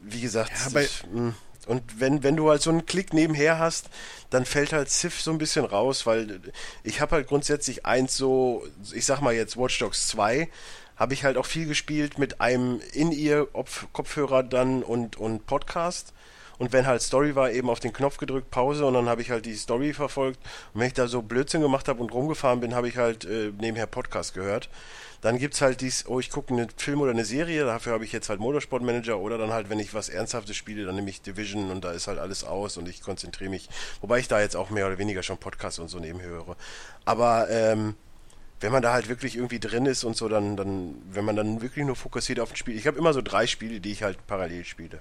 wie 0.00 0.20
gesagt, 0.20 0.52
Ja, 0.72 0.80
ich, 0.80 1.02
mh, 1.12 1.34
und 1.66 1.82
wenn, 2.00 2.22
wenn 2.22 2.36
du 2.36 2.50
halt 2.50 2.60
so 2.62 2.70
einen 2.70 2.84
Klick 2.86 3.14
nebenher 3.14 3.58
hast, 3.58 3.88
dann 4.30 4.44
fällt 4.44 4.72
halt 4.72 4.90
Civ 4.90 5.20
so 5.20 5.30
ein 5.30 5.38
bisschen 5.38 5.64
raus, 5.64 6.06
weil 6.06 6.40
ich 6.82 7.00
habe 7.00 7.16
halt 7.16 7.28
grundsätzlich 7.28 7.86
eins 7.86 8.16
so, 8.16 8.66
ich 8.92 9.06
sag 9.06 9.20
mal 9.20 9.34
jetzt 9.34 9.56
Watch 9.56 9.78
Dogs 9.78 10.08
2, 10.08 10.48
habe 10.96 11.14
ich 11.14 11.24
halt 11.24 11.36
auch 11.36 11.46
viel 11.46 11.66
gespielt 11.66 12.18
mit 12.18 12.40
einem 12.40 12.80
In-Ear-Kopfhörer 12.92 14.42
dann 14.42 14.82
und, 14.82 15.16
und 15.16 15.46
Podcast. 15.46 16.12
Und 16.58 16.72
wenn 16.72 16.86
halt 16.86 17.02
Story 17.02 17.34
war, 17.34 17.50
eben 17.50 17.68
auf 17.68 17.80
den 17.80 17.92
Knopf 17.92 18.16
gedrückt, 18.16 18.50
Pause 18.50 18.86
und 18.86 18.94
dann 18.94 19.08
habe 19.08 19.22
ich 19.22 19.30
halt 19.30 19.46
die 19.46 19.54
Story 19.54 19.92
verfolgt. 19.92 20.38
Und 20.72 20.80
wenn 20.80 20.86
ich 20.86 20.94
da 20.94 21.08
so 21.08 21.22
Blödsinn 21.22 21.60
gemacht 21.60 21.88
habe 21.88 22.00
und 22.00 22.12
rumgefahren 22.12 22.60
bin, 22.60 22.74
habe 22.74 22.88
ich 22.88 22.96
halt 22.96 23.24
äh, 23.24 23.52
nebenher 23.58 23.86
Podcast 23.86 24.34
gehört. 24.34 24.68
Dann 25.20 25.38
gibt's 25.38 25.62
halt 25.62 25.80
dies, 25.80 26.06
oh, 26.06 26.20
ich 26.20 26.30
gucke 26.30 26.52
einen 26.52 26.68
Film 26.76 27.00
oder 27.00 27.12
eine 27.12 27.24
Serie, 27.24 27.64
dafür 27.64 27.94
habe 27.94 28.04
ich 28.04 28.12
jetzt 28.12 28.28
halt 28.28 28.40
Motorsportmanager 28.40 29.18
oder 29.18 29.38
dann 29.38 29.54
halt, 29.54 29.70
wenn 29.70 29.78
ich 29.78 29.94
was 29.94 30.10
Ernsthaftes 30.10 30.54
spiele, 30.54 30.84
dann 30.84 30.96
nehme 30.96 31.08
ich 31.08 31.22
Division 31.22 31.70
und 31.70 31.82
da 31.82 31.92
ist 31.92 32.08
halt 32.08 32.18
alles 32.18 32.44
aus 32.44 32.76
und 32.76 32.90
ich 32.90 33.00
konzentriere 33.00 33.48
mich. 33.48 33.70
Wobei 34.02 34.18
ich 34.18 34.28
da 34.28 34.38
jetzt 34.38 34.54
auch 34.54 34.68
mehr 34.68 34.86
oder 34.86 34.98
weniger 34.98 35.22
schon 35.22 35.38
Podcast 35.38 35.78
und 35.78 35.88
so 35.88 35.98
nebenher 35.98 36.28
höre. 36.28 36.56
Aber 37.06 37.48
ähm, 37.48 37.94
wenn 38.60 38.70
man 38.70 38.82
da 38.82 38.92
halt 38.92 39.08
wirklich 39.08 39.36
irgendwie 39.36 39.60
drin 39.60 39.86
ist 39.86 40.04
und 40.04 40.14
so, 40.14 40.28
dann, 40.28 40.58
dann, 40.58 40.94
wenn 41.10 41.24
man 41.24 41.36
dann 41.36 41.62
wirklich 41.62 41.86
nur 41.86 41.96
fokussiert 41.96 42.38
auf 42.38 42.50
ein 42.50 42.56
Spiel. 42.56 42.76
Ich 42.76 42.86
habe 42.86 42.98
immer 42.98 43.14
so 43.14 43.22
drei 43.22 43.46
Spiele, 43.46 43.80
die 43.80 43.92
ich 43.92 44.02
halt 44.02 44.26
parallel 44.26 44.66
spiele. 44.66 45.00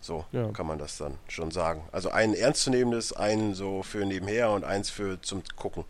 So 0.00 0.24
Ja. 0.32 0.48
kann 0.52 0.66
man 0.66 0.78
das 0.78 0.96
dann 0.96 1.18
schon 1.28 1.50
sagen. 1.50 1.82
Also 1.92 2.10
ein 2.10 2.34
ernstzunehmendes, 2.34 3.12
ein 3.12 3.54
so 3.54 3.82
für 3.82 4.04
nebenher 4.06 4.50
und 4.50 4.64
eins 4.64 4.90
für 4.90 5.20
zum 5.20 5.42
Gucken. 5.56 5.84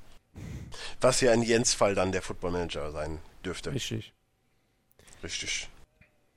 Was 1.00 1.20
ja 1.20 1.32
in 1.32 1.42
Jens 1.42 1.74
Fall 1.74 1.94
dann 1.94 2.12
der 2.12 2.22
Football 2.22 2.52
Manager 2.52 2.90
sein 2.92 3.18
dürfte. 3.44 3.72
Richtig. 3.72 4.12
Richtig. 5.22 5.68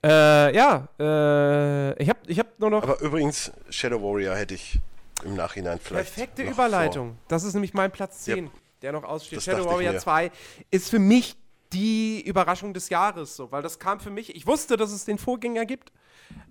Äh, 0.04 0.54
ja, 0.56 0.88
äh, 1.00 2.02
ich 2.02 2.10
hab, 2.10 2.18
ich 2.30 2.38
hab 2.40 2.60
nur 2.60 2.70
noch. 2.70 2.84
Aber 2.84 3.00
übrigens, 3.00 3.52
Shadow 3.70 4.02
Warrior 4.02 4.36
hätte 4.36 4.54
ich 4.56 4.80
im 5.24 5.36
Nachhinein 5.36 5.80
vielleicht. 5.82 6.14
Perfekte 6.14 6.44
Überleitung. 6.44 7.18
Das 7.30 7.44
ist 7.44 7.54
nämlich 7.54 7.74
mein 7.74 7.92
Platz 7.92 8.20
10, 8.24 8.46
Ja. 8.46 8.52
der 8.82 8.92
noch 8.92 9.04
aussteht. 9.04 9.38
Das 9.38 9.46
Shadow 9.46 9.66
Warrior 9.66 9.94
mir. 9.94 10.00
2 10.00 10.32
ist 10.72 10.90
für 10.90 11.00
mich 11.00 11.38
die 11.72 12.22
Überraschung 12.22 12.74
des 12.74 12.90
Jahres, 12.90 13.36
so, 13.36 13.52
weil 13.52 13.62
das 13.62 13.80
kam 13.80 14.00
für 14.02 14.10
mich. 14.10 14.36
Ich 14.36 14.46
wusste, 14.46 14.76
dass 14.76 14.92
es 14.92 15.06
den 15.06 15.18
Vorgänger 15.18 15.66
gibt. 15.66 15.92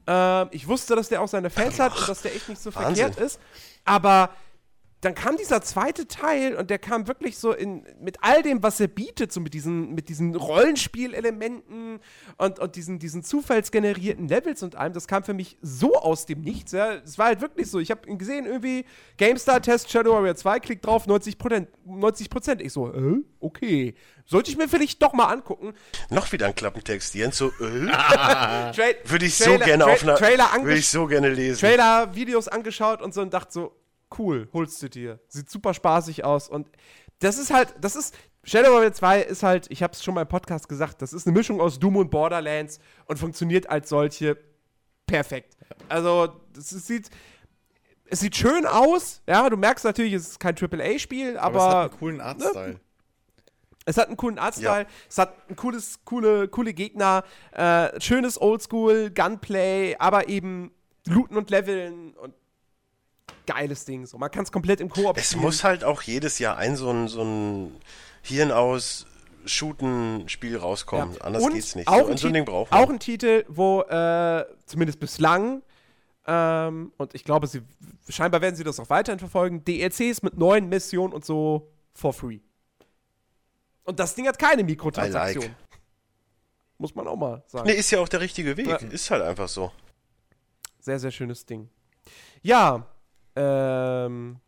Ähm, 0.06 0.48
ich 0.50 0.66
wusste, 0.66 0.96
dass 0.96 1.08
der 1.08 1.22
auch 1.22 1.28
seine 1.28 1.50
Fans 1.50 1.78
hat 1.78 1.96
und 1.96 2.08
dass 2.08 2.22
der 2.22 2.34
echt 2.34 2.48
nicht 2.48 2.60
so 2.60 2.74
Wahnsinn. 2.74 2.96
verkehrt 3.06 3.24
ist. 3.24 3.40
Aber 3.84 4.30
dann 5.02 5.16
kam 5.16 5.36
dieser 5.36 5.60
zweite 5.62 6.06
Teil 6.06 6.54
und 6.54 6.70
der 6.70 6.78
kam 6.78 7.08
wirklich 7.08 7.36
so 7.36 7.52
in, 7.52 7.84
mit 8.00 8.18
all 8.20 8.40
dem, 8.42 8.62
was 8.62 8.78
er 8.78 8.86
bietet, 8.86 9.32
so 9.32 9.40
mit 9.40 9.52
diesen, 9.52 9.94
mit 9.94 10.08
diesen 10.08 10.36
Rollenspielelementen 10.36 11.98
und, 12.38 12.58
und 12.60 12.76
diesen, 12.76 13.00
diesen 13.00 13.24
zufallsgenerierten 13.24 14.28
Levels 14.28 14.62
und 14.62 14.76
allem, 14.76 14.92
das 14.92 15.08
kam 15.08 15.24
für 15.24 15.34
mich 15.34 15.58
so 15.60 15.96
aus 15.96 16.24
dem 16.26 16.42
Nichts. 16.42 16.70
Ja. 16.70 16.94
Es 16.94 17.18
war 17.18 17.26
halt 17.26 17.40
wirklich 17.40 17.68
so, 17.68 17.80
ich 17.80 17.90
habe 17.90 18.08
ihn 18.08 18.16
gesehen, 18.16 18.46
irgendwie 18.46 18.84
GameStar-Test 19.16 19.90
Shadow 19.90 20.12
Warrior 20.14 20.36
2, 20.36 20.60
klick 20.60 20.82
drauf, 20.82 21.08
90 21.08 21.36
Prozent. 21.36 21.68
90 21.84 22.30
Prozent. 22.30 22.62
Ich 22.62 22.72
so, 22.72 22.94
äh, 22.94 23.24
okay. 23.40 23.96
Sollte 24.24 24.52
ich 24.52 24.56
mir 24.56 24.68
vielleicht 24.68 25.02
doch 25.02 25.14
mal 25.14 25.26
angucken. 25.26 25.74
Noch 26.10 26.30
wieder 26.30 26.46
ein 26.46 26.54
Klappentext. 26.54 27.16
Jens 27.16 27.38
so, 27.38 27.48
äh, 27.48 27.52
würde 29.04 29.26
ich 29.26 29.34
so 29.34 29.58
gerne 29.58 29.82
Tra 29.82 29.92
auf 29.92 30.02
einer. 30.04 30.14
Trailer, 30.14 30.48
Würde 30.62 30.78
ich 30.78 30.88
so 30.88 31.06
gerne 31.08 31.28
lesen. 31.28 31.58
Trailer, 31.58 32.14
Videos 32.14 32.46
angeschaut 32.46 33.02
und 33.02 33.12
so 33.12 33.20
und 33.20 33.34
dachte 33.34 33.52
so, 33.52 33.81
cool, 34.18 34.48
holst 34.52 34.82
du 34.82 34.88
dir. 34.88 35.20
Sieht 35.28 35.50
super 35.50 35.74
spaßig 35.74 36.24
aus 36.24 36.48
und 36.48 36.68
das 37.20 37.38
ist 37.38 37.52
halt, 37.52 37.74
das 37.80 37.96
ist, 37.96 38.14
Shadow 38.44 38.72
Warrior 38.72 38.92
2 38.92 39.22
ist 39.22 39.42
halt, 39.42 39.66
ich 39.70 39.82
habe 39.82 39.92
es 39.92 40.02
schon 40.02 40.14
mal 40.14 40.22
im 40.22 40.28
Podcast 40.28 40.68
gesagt, 40.68 41.00
das 41.02 41.12
ist 41.12 41.26
eine 41.26 41.36
Mischung 41.36 41.60
aus 41.60 41.78
Doom 41.78 41.96
und 41.96 42.10
Borderlands 42.10 42.80
und 43.06 43.18
funktioniert 43.18 43.68
als 43.70 43.88
solche 43.88 44.36
perfekt. 45.06 45.56
Also, 45.88 46.40
ist, 46.56 46.70
sieht, 46.70 47.10
es 48.06 48.20
sieht 48.20 48.36
schön 48.36 48.66
aus, 48.66 49.22
ja, 49.28 49.48
du 49.48 49.56
merkst 49.56 49.84
natürlich, 49.84 50.14
es 50.14 50.30
ist 50.30 50.40
kein 50.40 50.56
AAA-Spiel, 50.56 51.38
Aber, 51.38 51.58
es 51.58 51.62
aber, 51.62 51.74
hat 51.74 51.90
einen 51.90 51.98
coolen 52.00 52.20
Artstyle. 52.20 52.80
es 53.84 53.96
hat 53.96 54.08
einen 54.08 54.16
coolen 54.16 54.38
Artstyle, 54.38 54.86
es 55.08 55.18
hat 55.18 55.48
ein 55.48 55.56
cooles, 55.56 56.00
coole, 56.04 56.48
coole 56.48 56.74
Gegner, 56.74 57.22
äh, 57.52 58.00
schönes 58.00 58.40
Oldschool, 58.40 59.10
Gunplay, 59.10 59.94
aber 59.98 60.28
eben 60.28 60.72
Looten 61.06 61.36
und 61.36 61.50
Leveln 61.50 62.14
und 62.14 62.34
geiles 63.46 63.84
Ding. 63.84 64.06
So, 64.06 64.18
man 64.18 64.30
kann 64.30 64.44
es 64.44 64.52
komplett 64.52 64.80
im 64.80 64.88
Koop 64.88 65.16
Es 65.16 65.30
spielen. 65.30 65.42
muss 65.42 65.64
halt 65.64 65.84
auch 65.84 66.02
jedes 66.02 66.38
Jahr 66.38 66.56
ein 66.56 66.76
so 66.76 66.90
ein, 66.90 67.08
so 67.08 67.22
ein 67.22 67.76
Hirn 68.22 68.52
aus 68.52 69.06
Shooten-Spiel 69.44 70.56
rauskommen. 70.56 71.20
Anders 71.20 71.42
und 71.42 71.54
geht's 71.54 71.74
nicht. 71.74 71.88
Auch, 71.88 72.04
so, 72.04 72.08
ein 72.08 72.16
so 72.16 72.28
ein 72.28 72.44
braucht 72.44 72.70
man. 72.70 72.82
auch 72.84 72.90
ein 72.90 72.98
Titel, 73.00 73.44
wo 73.48 73.82
äh, 73.82 74.44
zumindest 74.66 75.00
bislang 75.00 75.62
ähm, 76.26 76.92
und 76.98 77.14
ich 77.14 77.24
glaube, 77.24 77.46
sie 77.46 77.62
scheinbar 78.08 78.40
werden 78.40 78.54
sie 78.54 78.64
das 78.64 78.78
auch 78.78 78.90
weiterhin 78.90 79.18
verfolgen. 79.18 79.64
DLCs 79.64 80.22
mit 80.22 80.36
neuen 80.38 80.68
Missionen 80.68 81.12
und 81.12 81.24
so 81.24 81.72
for 81.94 82.12
free. 82.12 82.38
Und 83.84 83.98
das 83.98 84.14
Ding 84.14 84.28
hat 84.28 84.38
keine 84.38 84.62
Mikrotransaktion. 84.62 85.44
Like. 85.44 85.56
Muss 86.78 86.94
man 86.94 87.08
auch 87.08 87.16
mal 87.16 87.42
sagen. 87.46 87.66
Nee, 87.66 87.74
ist 87.74 87.90
ja 87.90 88.00
auch 88.00 88.08
der 88.08 88.20
richtige 88.20 88.56
Weg. 88.56 88.66
Ja. 88.68 88.76
Ist 88.76 89.10
halt 89.10 89.22
einfach 89.22 89.48
so. 89.48 89.72
Sehr, 90.78 90.98
sehr 90.98 91.10
schönes 91.10 91.44
Ding. 91.44 91.68
Ja, 92.42 92.86
ähm, 93.36 94.40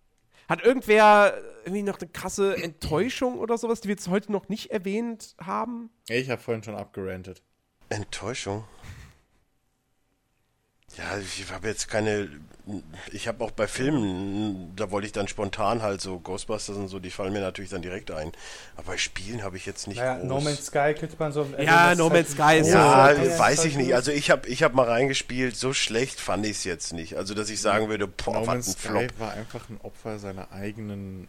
hat 0.49 0.63
irgendwer 0.63 1.35
irgendwie 1.65 1.83
noch 1.83 1.99
eine 1.99 2.11
krasse 2.11 2.57
Enttäuschung 2.57 3.39
oder 3.39 3.57
sowas, 3.57 3.81
die 3.81 3.89
wir 3.89 3.95
jetzt 3.95 4.09
heute 4.09 4.31
noch 4.33 4.49
nicht 4.49 4.71
erwähnt 4.71 5.35
haben? 5.41 5.91
Ich 6.09 6.31
habe 6.31 6.41
vorhin 6.41 6.63
schon 6.63 6.75
abgerantet. 6.75 7.43
Enttäuschung. 7.89 8.65
Ja, 10.97 11.19
ich 11.19 11.51
habe 11.53 11.69
jetzt 11.69 11.89
keine. 11.89 12.29
Ich 13.13 13.29
habe 13.29 13.45
auch 13.45 13.51
bei 13.51 13.67
Filmen, 13.67 14.73
da 14.75 14.91
wollte 14.91 15.07
ich 15.07 15.13
dann 15.13 15.29
spontan 15.29 15.83
halt 15.83 16.01
so 16.01 16.19
Ghostbusters 16.19 16.77
und 16.79 16.89
so, 16.89 16.99
die 16.99 17.11
fallen 17.11 17.35
mir 17.35 17.41
natürlich 17.43 17.71
dann 17.71 17.83
direkt 17.83 18.11
ein. 18.11 18.33
Aber 18.77 18.93
bei 18.93 18.97
Spielen 18.97 19.43
habe 19.43 19.59
ich 19.59 19.67
jetzt 19.67 19.87
nicht 19.87 19.99
Naja, 19.99 20.15
groß. 20.17 20.25
No 20.29 20.41
Man's 20.41 20.67
Sky 20.67 20.95
könnte 20.99 21.17
man 21.19 21.31
so. 21.33 21.47
Ja, 21.59 21.95
No 21.95 22.09
Man's 22.09 22.31
Sky 22.31 22.59
ist 22.61 22.69
großer 22.69 22.79
Ja, 22.79 23.13
Teil, 23.15 23.39
weiß 23.39 23.57
das 23.57 23.65
ich 23.67 23.77
nicht. 23.77 23.87
halt 23.89 23.97
Also 23.97 24.13
ich 24.13 24.31
habe 24.31 24.49
ich 24.49 24.63
hab 24.63 24.73
mal 24.73 24.89
reingespielt, 24.89 25.57
so 25.57 25.75
schlecht 25.75 26.21
fand 26.21 26.47
ich 26.47 26.53
es 26.53 26.65
jetzt 26.65 26.95
nicht. 26.95 27.17
Also 27.19 27.35
dass 27.35 27.51
ich 27.51 27.61
sagen 27.61 27.91
würde, 27.91 28.07
boah, 28.07 28.33
no 28.33 28.41
was 28.41 28.47
Man's 28.47 28.69
ein 28.69 28.73
Sky 28.73 28.89
Flop. 28.89 29.19
war 29.21 29.33
einfach 29.35 29.69
ein 29.69 29.79
Opfer 29.83 30.19
seiner 30.19 30.51
eigenen 30.53 31.29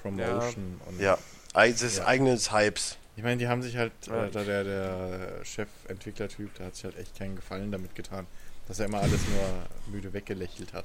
Promotion. 0.00 0.80
Und 0.86 1.00
Ja, 1.00 1.18
des 1.54 1.98
Ja. 1.98 2.06
eigenes 2.06 2.52
Hypes. 2.52 2.96
Ich 3.16 3.22
meine, 3.22 3.36
die 3.38 3.48
haben 3.48 3.62
sich 3.62 3.76
halt, 3.76 3.92
Ja. 4.06 4.24
äh, 4.26 4.30
da 4.30 4.42
der, 4.42 4.64
der 4.64 5.44
Chefentwicklertyp, 5.44 6.54
der 6.54 6.66
hat 6.66 6.76
sich 6.76 6.84
halt 6.84 6.98
echt 6.98 7.18
keinen 7.18 7.36
Gefallen 7.36 7.72
damit 7.72 7.94
getan, 7.94 8.26
dass 8.68 8.78
er 8.78 8.86
immer 8.86 9.00
alles 9.00 9.20
nur 9.28 9.94
müde 9.94 10.12
weggelächelt 10.12 10.72
hat. 10.72 10.84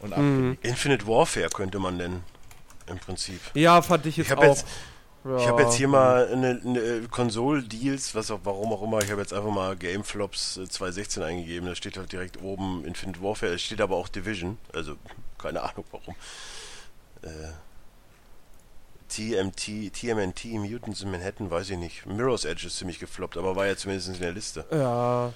Und 0.00 0.16
Mhm. 0.16 0.58
Infinite 0.62 1.06
Warfare 1.06 1.48
könnte 1.48 1.78
man 1.78 1.96
nennen. 1.96 2.24
Im 2.86 2.98
Prinzip. 2.98 3.40
Ja, 3.54 3.80
fand 3.82 4.04
ich 4.06 4.16
jetzt 4.16 4.26
Ich 4.26 4.32
auch. 4.32 4.36
habe 4.38 4.46
jetzt, 4.48 4.66
ja. 5.24 5.36
ich 5.36 5.46
hab 5.46 5.60
jetzt 5.60 5.74
hier 5.74 5.86
mal 5.86 6.26
eine, 6.32 6.60
eine 6.64 7.02
Konsol-Deals, 7.08 8.14
was 8.16 8.30
auch, 8.32 8.40
warum 8.42 8.72
auch 8.72 8.82
immer. 8.82 9.00
Ich 9.02 9.10
habe 9.12 9.20
jetzt 9.20 9.32
einfach 9.32 9.52
mal 9.52 9.76
Gameflops 9.76 10.56
äh, 10.56 10.68
2016 10.68 11.22
eingegeben. 11.22 11.68
Da 11.68 11.76
steht 11.76 11.96
halt 11.96 12.10
direkt 12.10 12.42
oben 12.42 12.84
Infinite 12.84 13.22
Warfare. 13.22 13.52
Es 13.54 13.62
steht 13.62 13.80
aber 13.80 13.96
auch 13.96 14.08
Division. 14.08 14.58
Also 14.74 14.96
keine 15.38 15.62
Ahnung 15.62 15.84
warum. 15.92 16.14
Äh, 17.22 17.52
TMT, 19.08 19.92
TMNT, 19.92 20.44
Mutants 20.54 21.02
in 21.02 21.10
Manhattan, 21.10 21.50
weiß 21.50 21.70
ich 21.70 21.78
nicht. 21.78 22.06
Mirror's 22.06 22.44
Edge 22.44 22.66
ist 22.66 22.78
ziemlich 22.78 22.98
gefloppt, 22.98 23.36
aber 23.36 23.54
war 23.56 23.66
ja 23.66 23.76
zumindest 23.76 24.08
in 24.08 24.18
der 24.20 24.32
Liste. 24.32 24.64
Ja. 24.72 25.32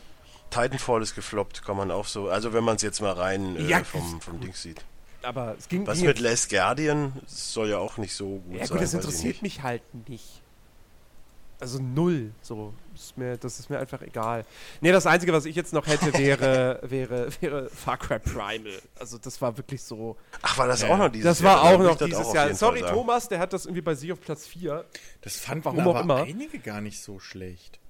Titanfall 0.51 1.03
ist 1.03 1.15
gefloppt, 1.15 1.65
kann 1.65 1.77
man 1.77 1.91
auch 1.91 2.07
so. 2.07 2.29
Also 2.29 2.53
wenn 2.53 2.65
man 2.65 2.77
es 2.77 2.83
jetzt 2.83 3.01
mal 3.01 3.12
rein 3.12 3.57
äh, 3.57 3.62
Ja, 3.69 3.85
vom, 3.85 4.21
vom 4.21 4.41
Ding 4.41 4.55
sieht. 4.55 4.85
Aber 5.23 5.57
es 5.59 5.69
ging. 5.69 5.87
Was 5.87 5.99
ging 5.99 6.07
mit 6.07 6.21
Last 6.21 6.51
Guardian 6.51 7.12
Das 7.25 7.53
soll 7.53 7.71
ja 7.71 7.79
auch 7.79 7.97
nicht 7.97 8.15
so 8.15 8.39
gut 8.47 8.55
Ja, 8.55 8.67
sein. 8.67 8.77
gut, 8.77 8.83
das 8.83 8.95
interessiert 8.95 9.43
mich 9.43 9.62
halt 9.62 9.83
nicht. 10.09 10.43
Also 11.59 11.79
null. 11.79 12.33
So. 12.43 12.75
Ist 12.95 13.17
mir, 13.17 13.39
das 13.39 13.59
ist 13.59 13.71
mir 13.71 13.79
einfach 13.79 14.03
egal. 14.03 14.45
Nee, 14.83 14.93
das 14.93 15.07
Einzige, 15.07 15.33
was 15.33 15.47
ich 15.47 15.57
jetzt 15.57 15.73
noch 15.73 15.87
hätte, 15.87 16.12
wäre, 16.12 16.79
wäre, 16.83 17.29
wäre 17.41 17.71
Far 17.71 17.97
Cry 17.97 18.19
Primal. 18.19 18.79
Also 19.01 19.17
das 19.19 19.41
war 19.41 19.57
wirklich 19.57 19.83
so. 19.83 20.17
Ach, 20.43 20.59
war 20.59 20.67
das 20.69 20.83
Ja. 20.83 20.89
auch 20.91 20.99
noch 20.99 21.09
dieses 21.09 21.25
Das 21.25 21.41
Jahr? 21.41 21.57
war 21.57 21.65
Dann 21.73 21.81
auch 21.81 21.85
noch 21.93 21.97
das 21.97 22.09
dieses 22.09 22.27
auf 22.27 22.35
Jahr. 22.35 22.55
Sorry. 22.55 22.83
Thomas, 22.83 23.29
der 23.29 23.39
hat 23.39 23.53
das 23.55 23.65
irgendwie 23.65 23.81
bei 23.81 23.95
sich 23.95 24.12
auf 24.12 24.21
Platz 24.21 24.47
4. 24.47 24.85
Das 25.23 25.37
fanden 25.39 25.65
Warum 25.65 25.81
aber 25.81 25.99
auch 25.99 26.03
immer. 26.05 26.17
einige 26.25 26.59
gar 26.59 26.81
nicht 26.83 27.01
so 27.03 27.19
schlecht. 27.19 27.81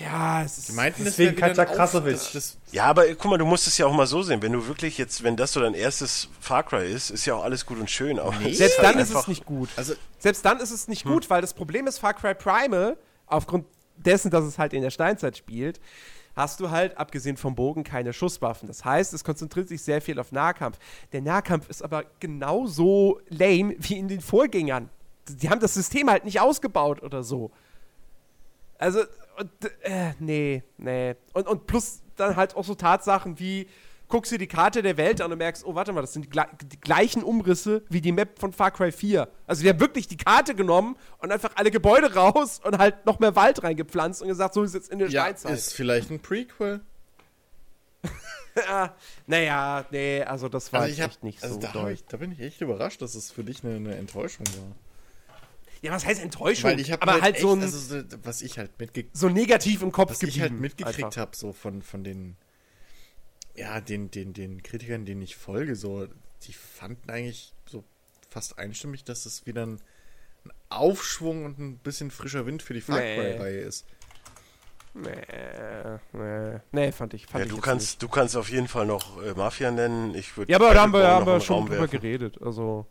Ja, 0.00 0.42
es 0.42 0.58
ist. 0.58 0.68
Die 0.68 0.72
meinten, 0.72 1.04
Deswegen 1.04 1.36
Katja 1.36 1.64
Krasowitsch. 1.64 2.14
das- 2.14 2.32
das- 2.32 2.58
Ja, 2.72 2.84
aber 2.86 3.06
guck 3.14 3.30
mal, 3.30 3.38
du 3.38 3.44
musst 3.46 3.66
es 3.66 3.76
ja 3.78 3.86
auch 3.86 3.92
mal 3.92 4.06
so 4.06 4.22
sehen. 4.22 4.40
Wenn 4.42 4.52
du 4.52 4.66
wirklich 4.66 4.96
jetzt, 4.98 5.22
wenn 5.22 5.36
das 5.36 5.52
so 5.52 5.60
dein 5.60 5.74
erstes 5.74 6.28
Far 6.40 6.62
Cry 6.62 6.90
ist, 6.90 7.10
ist 7.10 7.26
ja 7.26 7.34
auch 7.34 7.42
alles 7.44 7.66
gut 7.66 7.78
und 7.78 7.90
schön. 7.90 8.18
Auch 8.18 8.34
Nee. 8.38 8.52
Selbst 8.52 8.78
halt 8.78 8.94
dann 8.94 8.98
ist 9.02 9.14
es 9.14 9.28
nicht 9.28 9.44
gut. 9.44 9.68
Also, 9.76 9.94
Selbst 10.18 10.44
dann 10.44 10.60
ist 10.60 10.70
es 10.70 10.88
nicht 10.88 11.04
gut, 11.04 11.28
weil 11.30 11.40
das 11.42 11.52
Problem 11.54 11.86
ist, 11.86 11.98
Far 11.98 12.14
Cry 12.14 12.34
Primal, 12.34 12.96
aufgrund 13.26 13.66
dessen, 13.96 14.30
dass 14.30 14.44
es 14.44 14.58
halt 14.58 14.72
in 14.72 14.82
der 14.82 14.90
Steinzeit 14.90 15.36
spielt, 15.36 15.80
hast 16.34 16.60
du 16.60 16.70
halt, 16.70 16.96
abgesehen 16.96 17.36
vom 17.36 17.54
Bogen, 17.54 17.84
keine 17.84 18.12
Schusswaffen. 18.14 18.66
Das 18.66 18.84
heißt, 18.84 19.12
es 19.12 19.22
konzentriert 19.24 19.68
sich 19.68 19.82
sehr 19.82 20.00
viel 20.00 20.18
auf 20.18 20.32
Nahkampf. 20.32 20.78
Der 21.12 21.20
Nahkampf 21.20 21.68
ist 21.68 21.82
aber 21.82 22.04
genauso 22.20 23.20
lame 23.28 23.74
wie 23.78 23.98
in 23.98 24.08
den 24.08 24.20
Vorgängern. 24.22 24.88
Die 25.28 25.50
haben 25.50 25.60
das 25.60 25.74
System 25.74 26.08
halt 26.10 26.24
nicht 26.24 26.40
ausgebaut 26.40 27.02
oder 27.02 27.22
so. 27.22 27.50
Also, 28.78 29.02
und, 29.38 29.50
äh, 29.82 30.12
nee, 30.18 30.62
nee. 30.78 31.14
Und, 31.32 31.46
und 31.48 31.66
plus 31.66 32.02
dann 32.16 32.36
halt 32.36 32.54
auch 32.56 32.64
so 32.64 32.74
Tatsachen 32.74 33.38
wie, 33.38 33.66
guckst 34.08 34.30
dir 34.30 34.36
die 34.38 34.46
Karte 34.46 34.82
der 34.82 34.96
Welt 34.98 35.22
an 35.22 35.32
und 35.32 35.38
merkst, 35.38 35.64
oh, 35.64 35.74
warte 35.74 35.92
mal, 35.92 36.02
das 36.02 36.12
sind 36.12 36.26
die, 36.26 36.30
gle- 36.30 36.48
die 36.66 36.78
gleichen 36.80 37.22
Umrisse 37.22 37.82
wie 37.88 38.02
die 38.02 38.12
Map 38.12 38.38
von 38.38 38.52
Far 38.52 38.70
Cry 38.70 38.92
4. 38.92 39.26
Also 39.46 39.62
die 39.62 39.68
haben 39.70 39.80
wirklich 39.80 40.06
die 40.06 40.18
Karte 40.18 40.54
genommen 40.54 40.96
und 41.18 41.32
einfach 41.32 41.52
alle 41.54 41.70
Gebäude 41.70 42.14
raus 42.14 42.60
und 42.62 42.76
halt 42.78 43.06
noch 43.06 43.18
mehr 43.20 43.34
Wald 43.36 43.62
reingepflanzt 43.62 44.20
und 44.20 44.28
gesagt, 44.28 44.52
so 44.54 44.62
ist 44.62 44.74
jetzt 44.74 44.90
in 44.90 44.98
der 44.98 45.08
ja, 45.08 45.22
Steinzeit. 45.22 45.52
ist 45.54 45.72
vielleicht 45.72 46.10
ein 46.10 46.20
Prequel. 46.20 46.80
ja, 48.56 48.94
naja, 49.26 49.86
nee, 49.90 50.22
also 50.22 50.48
das 50.50 50.72
war 50.74 50.82
Also 50.82 50.92
ich 50.92 51.00
hab, 51.00 51.10
echt 51.10 51.22
nicht 51.24 51.42
also 51.42 51.54
so 51.54 51.60
da, 51.72 51.88
ich, 51.88 52.04
da 52.04 52.18
bin 52.18 52.32
ich 52.32 52.40
echt 52.40 52.60
überrascht, 52.60 53.00
dass 53.00 53.14
es 53.14 53.30
für 53.30 53.44
dich 53.44 53.64
eine, 53.64 53.76
eine 53.76 53.94
Enttäuschung 53.96 54.46
war. 54.48 54.76
Ja, 55.82 55.90
was 55.92 56.06
heißt 56.06 56.22
Enttäuschung? 56.22 56.70
Weil 56.70 56.80
ich 56.80 56.92
aber 56.92 57.20
halt, 57.20 57.34
echt, 57.34 57.40
so, 57.42 57.52
ein, 57.52 57.60
also, 57.60 57.76
so- 57.78 58.04
was 58.22 58.40
ich 58.40 58.56
halt 58.58 58.78
mitgekriegt 58.78 59.16
so 59.16 59.28
negativ 59.28 59.82
im 59.82 59.90
Kopf 59.92 60.10
was 60.12 60.22
ich 60.22 60.40
halt 60.40 60.52
geblieben, 60.52 60.60
mitgekriegt 60.62 61.16
habe, 61.16 61.36
so 61.36 61.52
von, 61.52 61.82
von 61.82 62.04
den, 62.04 62.36
ja, 63.56 63.80
den, 63.80 64.10
den, 64.10 64.32
den 64.32 64.62
Kritikern, 64.62 65.04
denen 65.04 65.22
ich 65.22 65.34
folge, 65.36 65.74
so, 65.74 66.06
die 66.46 66.52
fanden 66.52 67.10
eigentlich 67.10 67.52
so 67.66 67.82
fast 68.30 68.58
einstimmig, 68.58 69.02
dass 69.04 69.26
es 69.26 69.44
wieder 69.44 69.66
ein, 69.66 69.80
ein 70.44 70.52
Aufschwung 70.68 71.44
und 71.44 71.58
ein 71.58 71.78
bisschen 71.78 72.10
frischer 72.12 72.46
Wind 72.46 72.62
für 72.62 72.74
die 72.74 72.80
Far 72.80 73.00
Nee. 73.00 73.16
Cry-Reihe 73.16 73.60
ist. 73.60 73.84
Nee, 74.94 75.10
nee, 76.12 76.60
nee, 76.70 76.92
fand 76.92 77.14
ich. 77.14 77.26
Fand 77.26 77.40
Ja, 77.40 77.46
ich 77.46 77.54
du 77.56 77.60
kannst, 77.62 77.86
Nicht. 77.86 78.02
du 78.02 78.08
kannst 78.08 78.36
auf 78.36 78.50
jeden 78.50 78.68
Fall 78.68 78.84
noch 78.86 79.22
äh, 79.22 79.32
Mafia 79.32 79.70
nennen. 79.70 80.14
Ich 80.14 80.36
würde 80.36 80.52
Ja, 80.52 80.58
aber 80.58 80.74
da 80.74 80.82
haben 80.82 80.92
wir, 80.92 81.06
haben 81.08 81.24
wir 81.26 81.40
schon 81.40 81.66
drüber 81.66 81.88
geredet. 81.88 82.40
Also. 82.42 82.86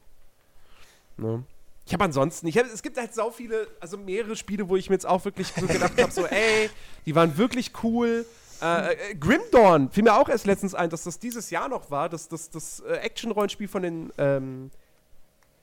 Ne? 1.18 1.44
Ich 1.92 1.94
habe 1.94 2.06
ansonsten, 2.06 2.48
ich 2.48 2.58
hab, 2.58 2.68
es 2.68 2.82
gibt 2.82 2.98
halt 2.98 3.14
so 3.14 3.32
viele, 3.32 3.68
also 3.82 3.98
mehrere 3.98 4.38
Spiele, 4.38 4.70
wo 4.70 4.78
ich 4.78 4.90
mir 4.90 4.96
jetzt 4.96 5.06
auch 5.06 5.26
wirklich 5.26 5.48
so 5.54 5.68
gedacht 5.68 6.02
habe, 6.02 6.10
so, 6.10 6.26
ey, 6.26 6.70
die 7.06 7.14
waren 7.16 7.36
wirklich 7.38 7.74
cool. 7.84 8.26
Äh, 8.62 8.94
äh, 8.94 9.16
Grim 9.16 9.42
Dawn 9.52 9.92
fiel 9.92 10.04
mir 10.04 10.16
auch 10.16 10.30
erst 10.30 10.46
letztens 10.46 10.74
ein, 10.74 10.90
dass 10.90 11.04
das 11.04 11.20
dieses 11.20 11.50
Jahr 11.50 11.68
noch 11.68 11.92
war, 11.92 12.08
dass 12.08 12.30
das, 12.30 12.50
das 12.50 12.80
äh, 12.80 12.94
Action-Rollenspiel 12.94 13.68
von 13.68 13.82
den 13.84 14.14
ähm, 14.18 14.72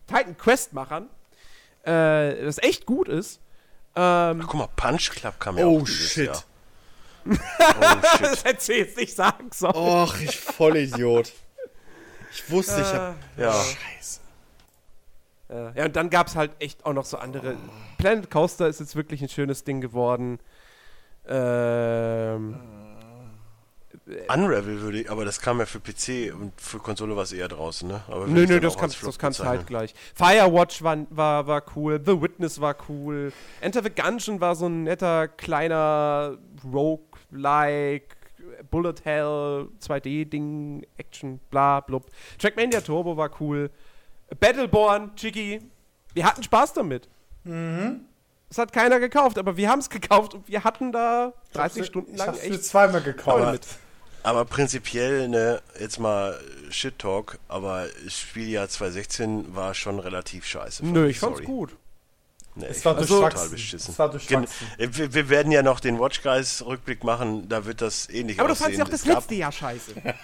Titan 0.07 0.37
Quest-Machern, 0.37 1.09
äh, 1.85 2.44
das 2.44 2.59
echt 2.59 2.85
gut 2.85 3.09
ist. 3.09 3.41
Ähm, 3.97 4.43
Ach, 4.43 4.49
guck 4.49 4.55
mal, 4.55 4.69
Punch 4.77 5.09
Club 5.12 5.41
kam 5.41 5.57
ja 5.57 5.65
Oh, 5.65 5.78
auch 5.81 5.85
dieses 5.85 6.11
shit. 6.11 6.27
Jahr. 6.27 6.44
Oh 7.25 8.07
shit. 8.17 8.23
das 8.23 8.44
hätte 8.44 8.73
ich 8.73 8.78
jetzt 8.81 8.97
nicht 8.99 9.17
sagen 9.17 9.49
sollen. 9.51 9.75
Och, 9.75 10.15
ich 10.21 10.39
Vollidiot. 10.39 11.33
Ich 12.33 12.51
wusste, 12.51 12.83
ich 12.83 12.87
hab. 12.93 13.17
Ja. 13.39 13.53
Scheiße. 13.55 14.21
Äh, 15.51 15.79
ja, 15.79 15.85
und 15.87 15.97
dann 15.97 16.11
gab 16.11 16.27
es 16.27 16.37
halt 16.37 16.53
echt 16.59 16.85
auch 16.85 16.93
noch 16.93 17.05
so 17.05 17.17
andere. 17.17 17.57
Planet 17.99 18.31
Coaster 18.31 18.69
ist 18.69 18.81
jetzt 18.81 18.97
wirklich 18.97 19.23
ein 19.23 19.29
schönes 19.29 19.65
Ding 19.65 19.81
geworden. 19.81 20.39
Ähm, 21.27 22.57
Unravel 24.29 24.81
würde 24.81 25.01
ich, 25.01 25.11
aber 25.11 25.25
das 25.25 25.41
kam 25.41 25.59
ja 25.59 25.67
für 25.67 25.81
PC 25.81 26.35
und 26.35 26.59
für 26.59 26.79
Konsole 26.79 27.15
war 27.15 27.25
es 27.25 27.33
eher 27.33 27.49
draußen, 27.49 27.89
ne? 27.89 28.01
Aber 28.09 28.27
nö, 28.27 28.47
nö, 28.47 28.61
das 28.61 28.79
kannst 28.79 29.01
kannst 29.19 29.39
bezeichnen. 29.39 29.59
halt 29.59 29.67
gleich. 29.67 29.95
Firewatch 30.15 30.83
war, 30.83 31.07
war, 31.11 31.47
war 31.47 31.63
cool, 31.77 32.01
The 32.05 32.21
Witness 32.21 32.61
war 32.61 32.77
cool, 32.89 33.33
Enter 33.61 33.83
the 33.83 33.91
Gungeon 33.91 34.41
war 34.41 34.55
so 34.55 34.67
ein 34.67 34.85
netter, 34.85 35.29
kleiner 35.29 36.39
Rogue-like, 36.65 38.17
Bullet 38.71 38.95
Hell, 39.05 39.69
2D-Ding, 39.83 40.87
Action, 40.97 41.41
bla, 41.51 41.81
blub. 41.81 42.07
Trackmania 42.39 42.81
Turbo 42.81 43.17
war 43.17 43.31
cool. 43.41 43.71
Battleborn, 44.41 45.15
Chicky, 45.17 45.61
wir 46.15 46.25
hatten 46.25 46.43
Spaß 46.43 46.73
damit. 46.75 47.09
Mhm. 47.44 48.01
Es 48.51 48.59
hat 48.59 48.73
keiner 48.73 48.99
gekauft, 48.99 49.39
aber 49.39 49.57
wir 49.57 49.69
haben 49.69 49.78
es 49.81 49.91
gekauft 49.91 50.35
und 50.35 50.49
wir 50.49 50.65
hatten 50.65 50.91
da 50.93 51.33
30 51.53 51.85
Stunden 51.87 52.12
Ich 52.12 52.19
lang 52.19 52.28
hab's 52.28 52.43
mir 52.43 52.51
echt 52.51 52.65
zweimal 52.65 53.03
gekauft. 53.03 53.43
Aber, 53.43 53.59
aber 54.41 54.44
prinzipiell, 54.47 55.28
ne, 55.28 55.61
jetzt 55.78 55.99
mal 55.99 56.39
Shit 56.71 56.99
Talk, 56.99 57.39
aber 57.49 57.87
Spieljahr 58.09 58.69
2016 58.69 59.55
war 59.55 59.75
schon 59.75 59.99
relativ 59.99 60.47
scheiße. 60.47 60.85
Nö, 60.87 61.09
ich 61.09 61.19
fand's 61.19 61.39
sorry. 61.39 61.47
gut. 61.47 61.77
Nee, 62.55 62.67
Es 62.71 62.78
ich 62.78 62.85
war 62.87 62.94
fand's 62.94 63.09
durchwachsen. 63.09 63.37
total 63.39 63.51
beschissen. 63.51 63.93
Es 63.93 63.99
war 63.99 64.11
durchwachsen. 64.11 64.67
äh, 64.78 64.89
wir, 64.93 65.15
wir 65.15 65.28
werden 65.28 65.53
ja 65.53 65.62
noch 65.62 65.78
den 65.81 66.01
Watch 66.01 66.23
Guys 66.23 66.65
Rückblick 66.65 67.05
machen, 67.05 67.49
da 67.51 67.67
wird 67.67 67.83
das 67.83 68.09
ähnlich 68.09 68.41
Aber 68.41 68.49
du 68.49 68.53
aussehen. 68.53 68.65
fandst 68.65 68.78
ja 68.78 68.85
auch 68.87 68.89
das 68.89 69.05
letzte 69.05 69.35
Jahr 69.35 69.53
scheiße. 69.53 69.93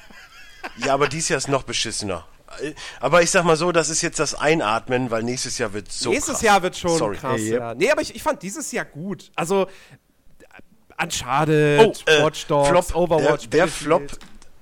Ja, 0.78 0.94
aber 0.94 1.08
dieses 1.08 1.28
Jahr 1.28 1.36
ist 1.36 1.48
noch 1.48 1.62
beschissener. 1.64 2.26
Äh, 2.60 2.74
Aber 3.00 3.22
ich 3.22 3.30
sag 3.30 3.44
mal 3.44 3.56
so, 3.56 3.72
das 3.72 3.88
ist 3.90 4.02
jetzt 4.02 4.18
das 4.18 4.34
Einatmen, 4.34 5.10
weil 5.10 5.22
nächstes 5.22 5.58
Jahr 5.58 5.72
wird 5.72 5.90
so 5.90 6.10
Nächstes 6.10 6.34
krass. 6.34 6.42
Jahr 6.42 6.62
wird 6.62 6.76
schon 6.76 6.98
Sorry. 6.98 7.16
krass, 7.16 7.40
Yep. 7.40 7.58
ja. 7.60 7.74
Nee, 7.74 7.90
aber 7.90 8.02
ich, 8.02 8.14
ich 8.14 8.22
fand 8.22 8.42
dieses 8.42 8.70
Jahr 8.72 8.84
gut. 8.84 9.30
Also, 9.34 9.62
äh, 10.98 11.02
Uncharted, 11.02 12.02
äh, 12.06 12.22
Watch 12.22 12.46
Dogs, 12.46 12.68
Flop, 12.68 12.94
Overwatch, 12.94 13.48
der, 13.48 13.66
der. 13.66 13.68
Flop, 13.68 14.02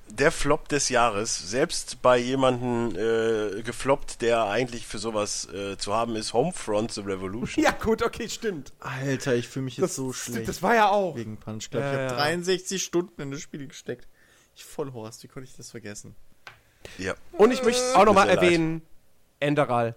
der 0.08 0.30
Flop 0.30 0.68
des 0.68 0.88
Jahres, 0.90 1.38
selbst 1.50 2.02
bei 2.02 2.18
jemandem 2.18 2.94
äh, 2.96 3.62
gefloppt, 3.62 4.20
der 4.20 4.44
eigentlich 4.44 4.86
für 4.86 4.98
sowas 4.98 5.48
äh, 5.54 5.78
zu 5.78 5.94
haben 5.94 6.16
ist, 6.16 6.34
Homefront 6.34 6.92
The 6.92 7.00
Revolution. 7.00 7.64
Ja, 7.64 7.70
gut, 7.70 8.02
okay, 8.02 8.28
stimmt. 8.28 8.72
Alter, 8.80 9.34
ich 9.34 9.48
fühle 9.48 9.64
mich 9.64 9.78
jetzt 9.78 9.84
Das, 9.84 9.96
so 9.96 10.12
schlecht. 10.12 10.48
das 10.48 10.62
war 10.62 10.74
ja 10.74 10.90
auch. 10.90 11.16
wegen 11.16 11.38
Punch 11.38 11.70
Club. 11.70 11.82
Ja, 11.82 11.90
ich 11.92 11.96
habe 11.98 12.02
ja. 12.10 12.16
63 12.16 12.82
Stunden 12.82 13.22
in 13.22 13.30
das 13.30 13.40
Spiel 13.40 13.66
gesteckt. 13.66 14.06
Ich 14.54 14.64
voll 14.66 14.92
Horst, 14.92 15.22
wie 15.22 15.28
konnte 15.28 15.48
ich 15.48 15.56
das 15.56 15.70
vergessen? 15.70 16.14
Ja. 16.98 17.14
Und 17.32 17.52
ich 17.52 17.62
möchte 17.62 17.82
auch 17.96 18.04
nochmal 18.04 18.28
erwähnen, 18.28 18.82
Enderal. 19.40 19.96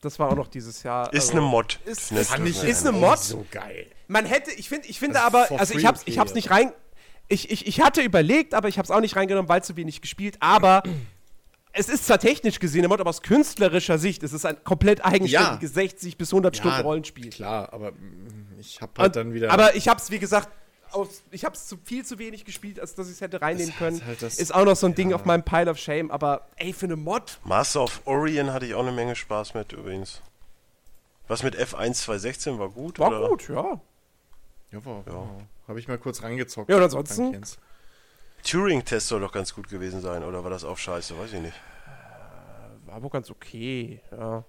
Das 0.00 0.18
war 0.18 0.30
auch 0.30 0.36
noch 0.36 0.48
dieses 0.48 0.82
Jahr. 0.82 1.12
Ist 1.12 1.28
also- 1.28 1.32
eine 1.32 1.40
Mod. 1.42 1.78
Ist, 1.84 2.10
Eine- 2.10 2.20
ist, 2.20 2.30
Fand 2.30 2.48
ich 2.48 2.62
ist 2.64 2.86
eine 2.86 2.96
Mod. 2.96 3.18
So 3.18 3.44
geil. 3.50 3.86
Man 4.08 4.24
hätte, 4.24 4.50
ich 4.52 4.68
finde, 4.68 4.88
ich 4.88 4.98
finde 4.98 5.18
ist 5.18 5.24
aber, 5.24 5.48
also 5.58 5.76
ich 5.78 5.84
hab's, 5.84 6.02
ich 6.06 6.18
hab's 6.18 6.34
nicht 6.34 6.50
rein, 6.50 6.72
ich, 7.28 7.50
ich, 7.50 7.66
ich 7.66 7.80
hatte 7.80 8.00
überlegt, 8.00 8.54
aber 8.54 8.68
ich 8.68 8.78
hab's 8.78 8.90
auch 8.90 9.00
nicht 9.00 9.14
reingenommen, 9.14 9.48
weil 9.48 9.62
zu 9.62 9.76
wenig 9.76 10.00
gespielt, 10.00 10.36
aber 10.40 10.82
es 11.72 11.88
ist 11.88 12.06
zwar 12.06 12.18
technisch 12.18 12.58
gesehen 12.58 12.80
eine 12.80 12.88
Mod, 12.88 13.00
aber 13.00 13.10
aus 13.10 13.22
künstlerischer 13.22 13.98
Sicht 13.98 14.22
ist 14.24 14.32
es 14.32 14.44
ein 14.44 14.62
komplett 14.64 15.04
eigenständiges 15.04 15.74
60 15.74 16.16
bis 16.16 16.32
100 16.32 16.56
Stunden 16.56 16.80
Rollenspiel. 16.80 17.30
Klar, 17.30 17.72
aber 17.72 17.92
mm, 17.92 18.56
ich 18.58 18.80
habe 18.80 18.92
halt 18.98 19.06
Und- 19.08 19.16
dann 19.16 19.34
wieder. 19.34 19.52
Aber 19.52 19.76
ich 19.76 19.86
hab's, 19.86 20.10
wie 20.10 20.18
gesagt, 20.18 20.48
ich 21.30 21.44
hab's 21.44 21.66
zu 21.66 21.76
viel 21.76 22.04
zu 22.04 22.18
wenig 22.18 22.44
gespielt, 22.44 22.80
als 22.80 22.94
dass 22.94 23.06
ich 23.08 23.14
es 23.14 23.20
hätte 23.20 23.40
reinnehmen 23.40 23.70
Das 23.70 23.78
können. 23.78 23.96
ist 23.96 24.04
halt 24.06 24.22
das- 24.22 24.38
ist 24.38 24.54
auch 24.54 24.64
noch 24.64 24.76
so 24.76 24.86
ein 24.86 24.94
Ding 24.94 25.10
ja. 25.10 25.16
auf 25.16 25.24
meinem 25.24 25.42
Pile 25.44 25.70
of 25.70 25.78
Shame, 25.78 26.10
aber 26.10 26.46
ey, 26.56 26.72
für 26.72 26.86
eine 26.86 26.96
Mod. 26.96 27.38
Master 27.44 27.82
of 27.82 28.00
Orion 28.06 28.52
hatte 28.52 28.66
ich 28.66 28.74
auch 28.74 28.80
eine 28.80 28.92
Menge 28.92 29.16
Spaß 29.16 29.54
mit 29.54 29.72
übrigens. 29.72 30.22
Was 31.28 31.42
mit 31.42 31.56
F1 31.56 31.94
2016 31.94 32.58
war 32.58 32.68
gut? 32.70 32.98
War 32.98 33.08
oder? 33.08 33.28
gut, 33.28 33.48
ja. 33.48 33.80
ja, 34.72 34.84
war, 34.84 35.04
ja. 35.06 35.28
Habe 35.68 35.78
ich 35.78 35.86
mal 35.86 35.98
kurz 35.98 36.22
reingezockt. 36.22 36.68
Ja, 36.68 36.76
und 36.76 36.82
ansonsten? 36.82 37.40
Turing-Test 38.42 39.06
soll 39.08 39.20
doch 39.20 39.32
ganz 39.32 39.54
gut 39.54 39.68
gewesen 39.68 40.00
sein, 40.00 40.24
oder 40.24 40.42
war 40.42 40.50
das 40.50 40.64
auch 40.64 40.78
scheiße? 40.78 41.16
Weiß 41.18 41.32
ich 41.32 41.40
nicht. 41.40 41.54
War 42.86 43.02
wohl 43.02 43.10
ganz 43.10 43.30
okay, 43.30 44.00
ja. 44.10 44.44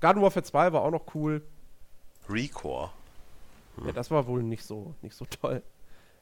Garden 0.00 0.20
Warfare 0.22 0.42
2 0.44 0.72
war 0.72 0.82
auch 0.82 0.90
noch 0.90 1.14
cool. 1.14 1.42
Recore. 2.28 2.90
Ja, 3.84 3.92
das 3.92 4.10
war 4.10 4.26
wohl 4.26 4.42
nicht 4.42 4.64
so, 4.64 4.94
nicht 5.02 5.16
so 5.16 5.24
toll. 5.26 5.62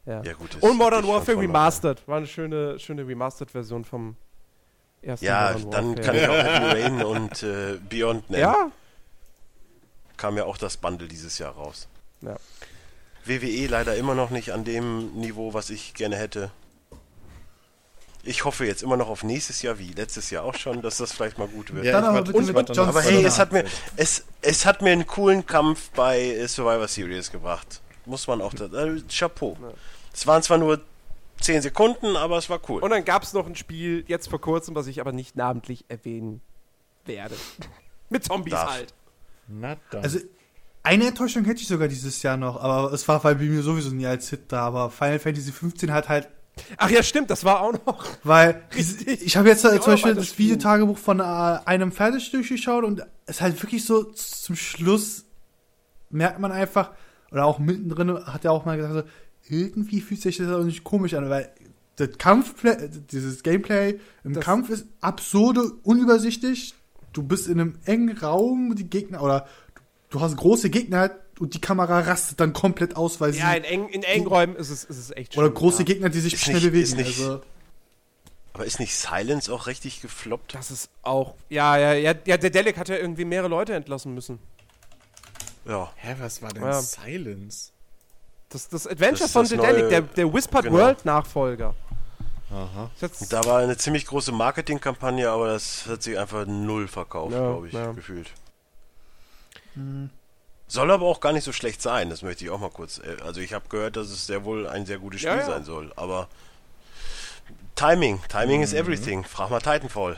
Ja. 0.07 0.23
Ja, 0.23 0.33
gut. 0.33 0.57
Und 0.61 0.77
Modern 0.77 1.07
Warfare 1.07 1.39
Remastered. 1.39 2.07
War 2.09 2.17
eine 2.19 2.27
schöne, 2.27 2.79
schöne 2.79 3.07
Remastered-Version 3.07 3.85
vom 3.85 4.17
ersten 5.01 5.25
Ja, 5.25 5.53
Modern 5.53 5.71
dann 5.71 5.97
Warfare. 5.99 6.07
kann 6.07 6.17
ich 6.17 6.29
auch 6.29 6.45
Heavy 6.45 6.83
Rain 6.83 7.03
und 7.05 7.43
äh, 7.43 7.79
Beyond 7.89 8.31
nennen. 8.31 8.43
Ja, 8.43 8.71
Kam 10.17 10.37
ja 10.37 10.45
auch 10.45 10.57
das 10.59 10.77
Bundle 10.77 11.09
dieses 11.09 11.39
Jahr 11.39 11.53
raus. 11.53 11.89
Ja. 12.21 12.37
WWE 13.25 13.67
leider 13.67 13.97
immer 13.97 14.15
noch 14.15 14.31
nicht 14.31 14.53
an 14.53 14.65
dem 14.65 15.13
Niveau, 15.15 15.55
was 15.55 15.71
ich 15.71 15.95
gerne 15.95 16.17
hätte. 16.17 16.51
Ich 18.25 18.45
hoffe 18.45 18.65
jetzt 18.65 18.85
immer 18.85 18.97
noch 18.97 19.09
auf 19.09 19.25
nächstes 19.25 19.63
Jahr, 19.63 19.81
wie 19.81 19.93
letztes 19.93 20.31
Jahr 20.31 20.45
auch 20.45 20.55
schon, 20.55 20.81
dass 20.81 20.99
das 20.99 21.13
vielleicht 21.13 21.39
mal 21.39 21.49
gut 21.49 21.75
wird. 21.75 21.85
Ja, 21.85 22.01
Dann 22.01 22.05
aber 22.05 22.23
John 22.23 22.45
noch. 22.53 22.89
Aber 22.89 23.03
hey, 23.03 23.25
es 23.25 23.39
hat 23.41 23.51
mir 23.51 23.65
es, 23.97 24.25
es 24.43 24.65
hat 24.65 24.81
mir 24.81 24.91
einen 24.93 25.07
coolen 25.09 25.45
Kampf 25.45 25.91
bei 25.91 26.21
äh, 26.21 26.47
Survivor 26.47 26.87
Series 26.87 27.33
gebracht. 27.33 27.81
Muss 28.05 28.27
man 28.29 28.41
auch 28.41 28.55
da, 28.55 28.67
äh, 28.67 29.01
Chapeau. 29.09 29.57
Es 30.13 30.27
waren 30.27 30.43
zwar 30.43 30.59
nur 30.59 30.81
10 31.41 31.63
Sekunden, 31.63 32.17
aber 32.17 32.39
es 32.39 32.49
war 32.51 32.61
cool. 32.69 32.83
und 32.83 32.91
dann 32.91 33.05
gab 33.05 33.23
es 33.23 33.33
noch 33.33 33.47
ein 33.47 33.57
Spiel, 33.57 34.05
jetzt 34.07 34.29
vor 34.29 34.41
kurzem, 34.41 34.75
was 34.75 34.87
ich 34.87 35.01
aber 35.01 35.13
nicht 35.13 35.37
namentlich 35.37 35.85
erwähnen 35.89 36.41
werde. 37.05 37.35
Mit 38.11 38.25
Zombies 38.25 38.53
Darf. 38.53 38.71
halt. 38.71 38.95
Na 39.49 39.77
dann. 39.91 40.03
Also, 40.03 40.19
eine 40.85 41.07
Enttäuschung 41.07 41.45
hätte 41.45 41.61
ich 41.61 41.69
sogar 41.69 41.89
dieses 41.89 42.23
Jahr 42.23 42.37
noch, 42.37 42.61
aber 42.61 42.93
es 42.93 43.07
war 43.09 43.21
bei 43.21 43.35
mir 43.35 43.63
sowieso 43.63 43.91
nie 43.91 44.07
als 44.07 44.29
Hit 44.31 44.53
da, 44.53 44.67
aber 44.67 44.91
Final 44.91 45.19
Fantasy 45.19 45.53
15 45.53 45.93
hat 45.93 46.09
halt, 46.09 46.29
Ach 46.77 46.91
ja, 46.91 47.03
stimmt, 47.03 47.31
das 47.31 47.45
war 47.45 47.61
auch 47.63 47.73
noch. 47.73 48.05
weil 48.25 48.63
Richtig. 48.75 49.23
ich 49.23 49.37
habe 49.37 49.49
jetzt 49.49 49.63
zum 49.63 49.79
Beispiel 49.79 50.15
das. 50.15 50.39
Videotagebuch 50.39 50.99
von 50.99 51.21
äh, 51.21 51.23
einem 51.23 51.93
fertig 51.93 52.31
durchgeschaut 52.31 52.85
und 52.85 53.03
es 53.27 53.41
halt 53.41 53.61
wirklich 53.63 53.85
so 53.87 54.05
zum 54.05 54.55
Schluss 54.57 55.25
merkt 56.11 56.41
man 56.41 56.53
einfach, 56.53 56.91
oder 57.31 57.47
auch 57.47 57.59
mittendrin 57.59 58.27
hat 58.27 58.45
er 58.45 58.53
auch 58.53 58.67
mal 58.67 58.77
gesagt, 58.77 58.95
so, 58.95 59.03
irgendwie 59.53 60.01
fühlt 60.01 60.21
sich 60.23 60.39
das 60.39 60.51
auch 60.51 60.65
nicht 60.65 60.83
komisch 60.85 61.15
an, 61.15 61.29
weil 61.31 61.53
das 61.97 62.17
Kampfplay, 62.19 62.89
dieses 63.11 63.43
Gameplay 63.43 63.99
im 64.25 64.33
Das- 64.35 64.45
Kampf 64.45 64.71
ist 64.71 64.87
absurde, 65.01 65.73
unübersichtlich. 65.83 66.75
Du 67.13 67.23
bist 67.23 67.47
in 67.49 67.61
einem 67.61 67.79
engen 67.85 68.17
Raum, 68.17 68.75
die 68.75 68.89
Gegner, 68.89 69.23
oder 69.23 69.47
du, 70.11 70.21
hast 70.21 70.37
große 70.37 70.71
Gegner 70.71 71.11
und 71.39 71.53
die 71.55 71.61
Kamera 71.61 72.01
rastet 72.01 72.41
dann 72.41 72.55
komplett 72.55 72.97
aus, 72.97 73.21
weil 73.21 73.33
sie, 73.35 73.41
Ja, 73.41 73.53
in, 73.53 73.65
eng, 73.65 73.89
in 73.91 74.03
engen 74.03 74.27
Räumen 74.27 74.57
ist 74.57 74.71
es, 74.71 74.85
ist 74.85 74.97
es 74.99 75.11
echt 75.11 75.37
oder 75.37 75.47
schlimm, 75.49 75.55
große 75.55 75.79
ja. 75.81 75.85
Gegner, 75.85 76.09
die 76.09 76.21
sich 76.21 76.35
Ist 76.35 76.43
schnell 76.45 76.55
nicht- 76.57 76.65
bewegen. 76.65 76.85
ist 76.85 76.97
nicht- 76.97 77.19
also, 77.21 77.43
aber 78.55 78.65
ist 78.65 78.81
nicht 78.81 78.95
Silence 78.97 79.53
auch 79.53 79.67
richtig 79.67 80.01
gefloppt? 80.01 80.55
Das 80.55 80.71
ist 80.71 80.89
auch. 81.03 81.35
Ja, 81.51 81.77
ja, 81.77 81.93
ja, 81.93 82.15
ja, 82.27 82.37
der 82.39 82.51
Delic 82.51 82.79
hat 82.79 82.89
ja 82.89 82.97
irgendwie 82.97 83.25
mehrere 83.27 83.49
Leute 83.49 83.75
entlassen 83.75 84.15
müssen. 84.15 84.39
Ja. 85.67 85.93
Hä, 85.97 86.17
was 86.19 86.41
war 86.43 86.51
denn 86.53 86.63
Ja. 86.63 86.81
Silence? 86.81 87.72
Das, 88.53 88.69
das 88.69 88.87
Adventure 88.87 89.25
Das 89.31 89.33
von 89.33 89.57
neue- 89.57 89.89
der, 89.89 90.03
der 90.03 90.33
Whispered 90.33 90.65
genau. 90.65 90.79
World 90.79 91.05
Nachfolger. 91.05 91.75
Aha. 92.51 92.91
Da 93.31 93.45
war 93.47 93.61
eine 93.61 93.79
ziemlich 93.79 94.05
große 94.07 94.31
Marketingkampagne, 94.31 95.31
aber 95.31 95.49
das 95.49 95.87
hat 95.87 96.03
sich 96.03 96.19
einfach 96.19 96.45
null 96.47 96.87
verkauft, 96.87 97.33
Ja, 97.33 97.39
glaube 97.41 97.69
ich, 97.69 97.73
ja. 97.73 97.93
gefühlt. 97.93 98.31
Hm. 99.75 100.11
Soll 100.69 100.91
aber 100.91 101.07
auch 101.07 101.21
gar 101.21 101.33
nicht 101.33 101.45
so 101.45 101.53
schlecht 101.53 101.81
sein, 101.83 102.11
das 102.11 102.23
möchte 102.23 102.45
ich 102.45 102.51
auch 102.51 102.61
mal 102.61 102.71
kurz. 102.71 102.99
äh, 102.99 103.17
Also 103.23 103.41
ich 103.41 103.55
habe 103.55 103.69
gehört, 103.71 103.97
dass 103.97 104.09
es 104.09 104.27
sehr 104.27 104.45
wohl 104.45 104.67
ein 104.67 104.85
sehr 104.87 104.99
gutes 104.99 105.21
Spiel 105.21 105.33
Ja, 105.33 105.39
ja. 105.39 105.47
sein 105.47 105.65
soll, 105.65 105.93
aber 105.97 106.29
Timing, 107.75 108.21
Timing 108.29 108.59
Mhm. 108.59 108.65
is 108.65 108.73
everything. 108.75 109.25
Frag 109.25 109.51
mal 109.51 109.61
Titanfall. 109.61 110.17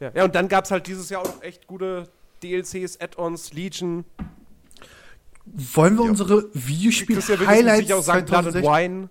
ja. 0.00 0.10
ja, 0.14 0.24
und 0.24 0.34
dann 0.34 0.48
gab 0.48 0.64
es 0.64 0.70
halt 0.70 0.86
dieses 0.86 1.10
Jahr 1.10 1.22
auch 1.22 1.26
noch 1.34 1.42
echt 1.42 1.66
gute 1.66 2.08
DLCs, 2.42 2.98
Add-ons, 3.00 3.52
Legion. 3.52 4.04
Wollen 5.54 5.96
wir 5.96 6.04
Ja. 6.04 6.10
unsere 6.10 6.44
Videospiel-Highlights 6.54 7.92
auch 7.92 8.02
sagen, 8.02 8.26
Blood 8.26 8.46
and 8.46 8.52
2016? 8.54 8.62
Wine. 8.92 9.08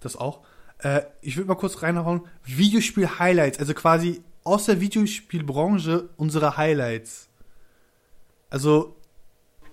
Das 0.00 0.16
auch. 0.16 0.40
Äh, 0.78 1.02
ich 1.22 1.36
würde 1.36 1.48
mal 1.48 1.54
kurz 1.54 1.82
reinhauen. 1.82 2.22
Videospiel-Highlights, 2.44 3.58
also 3.58 3.74
quasi 3.74 4.22
aus 4.44 4.66
der 4.66 4.80
Videospielbranche 4.80 6.08
unsere 6.16 6.56
Highlights. 6.56 7.28
Also, 8.50 8.96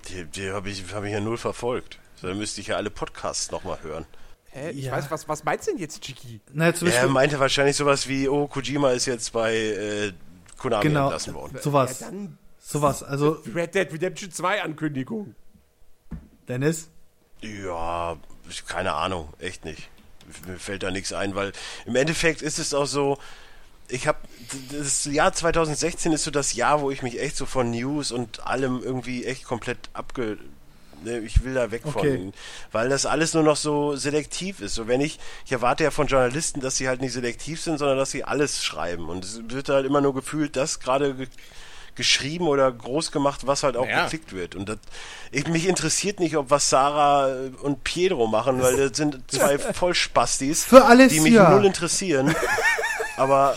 Die, 0.10 0.26
die 0.26 0.52
habe 0.52 0.70
ich, 0.70 0.84
hab 0.94 1.04
ich 1.04 1.12
ja 1.12 1.20
null 1.20 1.38
verfolgt. 1.38 2.00
So, 2.16 2.28
dann 2.28 2.38
müsste 2.38 2.62
ich 2.62 2.68
ja 2.68 2.76
alle 2.78 2.90
Podcasts 2.90 3.52
nochmal 3.52 3.80
hören. 3.84 4.06
Hä? 4.52 4.72
Ich 4.72 4.86
Ja. 4.86 4.94
weiß, 4.94 5.10
was, 5.12 5.28
was 5.28 5.44
meinst 5.44 5.68
du 5.68 5.72
denn 5.72 5.80
jetzt, 5.80 6.02
Chiki? 6.02 6.40
naja, 6.54 6.74
zum 6.74 6.88
Er 6.88 7.08
meinte 7.08 7.40
wahrscheinlich 7.40 7.76
sowas 7.76 8.08
wie, 8.08 8.28
oh, 8.28 8.48
Kojima 8.48 8.92
ist 8.92 9.06
jetzt 9.06 9.32
bei 9.34 9.56
äh, 9.56 10.14
Konami 10.58 10.84
genau, 10.84 11.04
entlassen 11.06 11.34
worden. 11.34 11.58
sowas, 11.62 12.00
Ja, 12.02 12.12
sowas. 12.60 13.04
Also, 13.04 13.42
Red 13.54 13.76
Dead 13.76 13.92
Redemption 13.92 14.32
2 14.32 14.62
Ankündigung. 14.64 15.36
Dennis, 16.52 16.90
Ja, 17.42 18.18
keine 18.68 18.92
Ahnung, 18.94 19.30
echt 19.40 19.64
nicht. 19.64 19.88
Mir 20.46 20.60
fällt 20.60 20.84
da 20.84 20.92
nichts 20.92 21.14
ein, 21.14 21.34
weil 21.34 21.54
im 21.86 21.96
Endeffekt 21.96 22.42
ist 22.42 22.60
es 22.60 22.74
auch 22.74 22.86
so, 22.86 23.18
ich 23.88 24.06
habe 24.08 24.20
das 24.72 25.06
Jahr 25.06 25.32
2016 25.32 26.12
ist 26.12 26.26
so 26.26 26.32
das 26.32 26.54
Jahr, 26.54 26.82
wo 26.82 26.92
ich 26.92 27.04
mich 27.04 27.22
echt 27.22 27.38
so 27.38 27.46
von 27.46 27.72
News 27.72 28.12
und 28.12 28.46
allem 28.46 28.82
irgendwie 28.84 29.24
echt 29.26 29.46
komplett 29.46 29.78
abge 29.94 30.38
ne, 31.04 31.20
ich 31.20 31.44
will 31.46 31.54
da 31.54 31.72
weg 31.72 31.84
Okay. 31.86 32.18
von, 32.18 32.34
weil 32.74 32.90
das 32.90 33.06
alles 33.06 33.34
nur 33.34 33.44
noch 33.44 33.56
so 33.56 33.96
selektiv 33.96 34.60
ist. 34.60 34.76
So 34.76 34.88
wenn 34.88 35.00
ich, 35.02 35.20
ich 35.46 35.54
erwarte 35.54 35.86
ja 35.86 35.92
von 35.92 36.08
Journalisten, 36.08 36.60
dass 36.60 36.76
sie 36.78 36.88
halt 36.90 37.00
nicht 37.02 37.14
selektiv 37.14 37.62
sind, 37.62 37.78
sondern 37.78 37.98
dass 37.98 38.12
sie 38.12 38.24
alles 38.26 38.64
schreiben. 38.64 39.08
Und 39.10 39.24
es 39.24 39.42
wird 39.48 39.70
halt 39.70 39.86
immer 39.86 40.02
nur 40.02 40.14
gefühlt, 40.14 40.56
das 40.58 40.80
gerade 40.82 41.16
ge 41.16 41.28
geschrieben 41.96 42.48
oder 42.48 42.72
groß 42.72 43.12
gemacht, 43.12 43.46
was 43.48 43.64
halt 43.64 43.76
auch 43.78 43.88
Ja. 43.88 44.04
geklickt 44.04 44.34
wird. 44.34 44.56
Und 44.56 44.70
das, 44.70 44.78
ich, 45.32 45.48
mich 45.48 45.68
interessiert 45.68 46.20
nicht, 46.20 46.36
ob 46.38 46.50
was 46.50 46.70
Sarah 46.70 47.36
und 47.62 47.84
Pietro 47.84 48.28
machen, 48.28 48.62
weil 48.62 48.90
das 48.90 48.98
sind 48.98 49.20
zwei 49.32 49.58
Vollspastis, 49.74 50.66
Für 50.66 50.86
alles 50.86 51.12
die 51.14 51.20
mich 51.20 51.34
ja. 51.34 51.50
null 51.50 51.66
interessieren. 51.66 52.36
Aber 53.18 53.56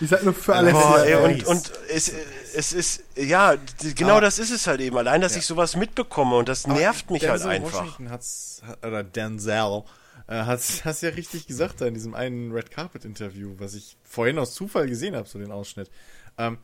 ich 0.00 0.08
sag 0.08 0.22
nur 0.24 0.34
für 0.34 0.54
alles. 0.54 0.72
Boah, 0.72 1.04
ey, 1.04 1.14
und, 1.16 1.46
und 1.46 1.72
es, 1.90 2.10
es 2.54 2.72
ist, 2.72 3.02
ja, 3.16 3.54
genau 3.96 4.12
Aber- 4.12 4.20
das 4.22 4.38
ist 4.38 4.50
es 4.50 4.66
halt 4.66 4.80
eben. 4.80 4.96
Allein, 4.96 5.20
dass 5.20 5.36
ich 5.36 5.44
sowas 5.46 5.76
mitbekomme 5.76 6.36
und 6.36 6.48
das 6.48 6.66
nervt 6.66 7.10
mich 7.10 7.22
halt 7.22 7.34
Denzel 7.40 7.50
einfach. 7.50 7.80
Washington 7.82 8.10
hat's, 8.10 8.62
hat- 8.66 8.84
oder 8.86 9.04
Denzel, 9.04 9.82
äh, 10.26 10.42
hat's, 10.44 10.84
hat's 10.84 11.02
ja 11.02 11.10
richtig 11.10 11.46
gesagt 11.46 11.80
da 11.80 11.86
in 11.86 11.94
diesem 11.94 12.14
einen 12.14 12.50
Red 12.52 12.70
Carpet 12.70 13.04
Interview, 13.04 13.54
was 13.58 13.74
ich 13.74 13.96
vorhin 14.02 14.38
aus 14.38 14.54
Zufall 14.54 14.88
gesehen 14.88 15.14
habe, 15.14 15.28
so 15.28 15.38
den 15.38 15.52
Ausschnitt. 15.52 15.90
Ähm, 16.38 16.58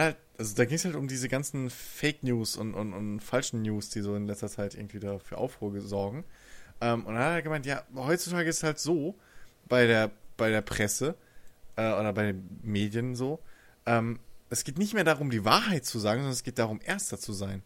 hat- 0.00 0.16
also 0.38 0.54
da 0.56 0.64
ging 0.64 0.76
es 0.76 0.84
halt 0.84 0.96
um 0.96 1.06
diese 1.08 1.28
ganzen 1.28 1.70
Fake 1.70 2.22
News 2.22 2.56
und, 2.56 2.74
und, 2.74 2.92
und 2.94 3.20
falschen 3.20 3.62
News, 3.62 3.90
die 3.90 4.00
so 4.00 4.14
in 4.16 4.26
letzter 4.26 4.48
Zeit 4.48 4.74
irgendwie 4.74 4.98
da 4.98 5.18
für 5.18 5.38
Aufruhr 5.38 5.78
sorgen. 5.80 6.24
Ähm, 6.80 7.04
und 7.06 7.14
dann 7.14 7.22
hat 7.22 7.32
er 7.34 7.42
gemeint, 7.42 7.66
ja, 7.66 7.82
heutzutage 7.94 8.48
ist 8.48 8.56
es 8.58 8.62
halt 8.62 8.78
so, 8.80 9.14
bei 9.68 9.86
der, 9.86 10.10
bei 10.36 10.50
der 10.50 10.62
Presse 10.62 11.14
äh, 11.76 11.92
oder 11.92 12.12
bei 12.12 12.32
den 12.32 12.60
Medien 12.62 13.14
so, 13.14 13.38
ähm, 13.86 14.18
es 14.50 14.64
geht 14.64 14.78
nicht 14.78 14.94
mehr 14.94 15.04
darum, 15.04 15.30
die 15.30 15.44
Wahrheit 15.44 15.84
zu 15.84 15.98
sagen, 15.98 16.20
sondern 16.20 16.32
es 16.32 16.42
geht 16.42 16.58
darum, 16.58 16.80
Erster 16.84 17.18
zu 17.18 17.32
sein. 17.32 17.62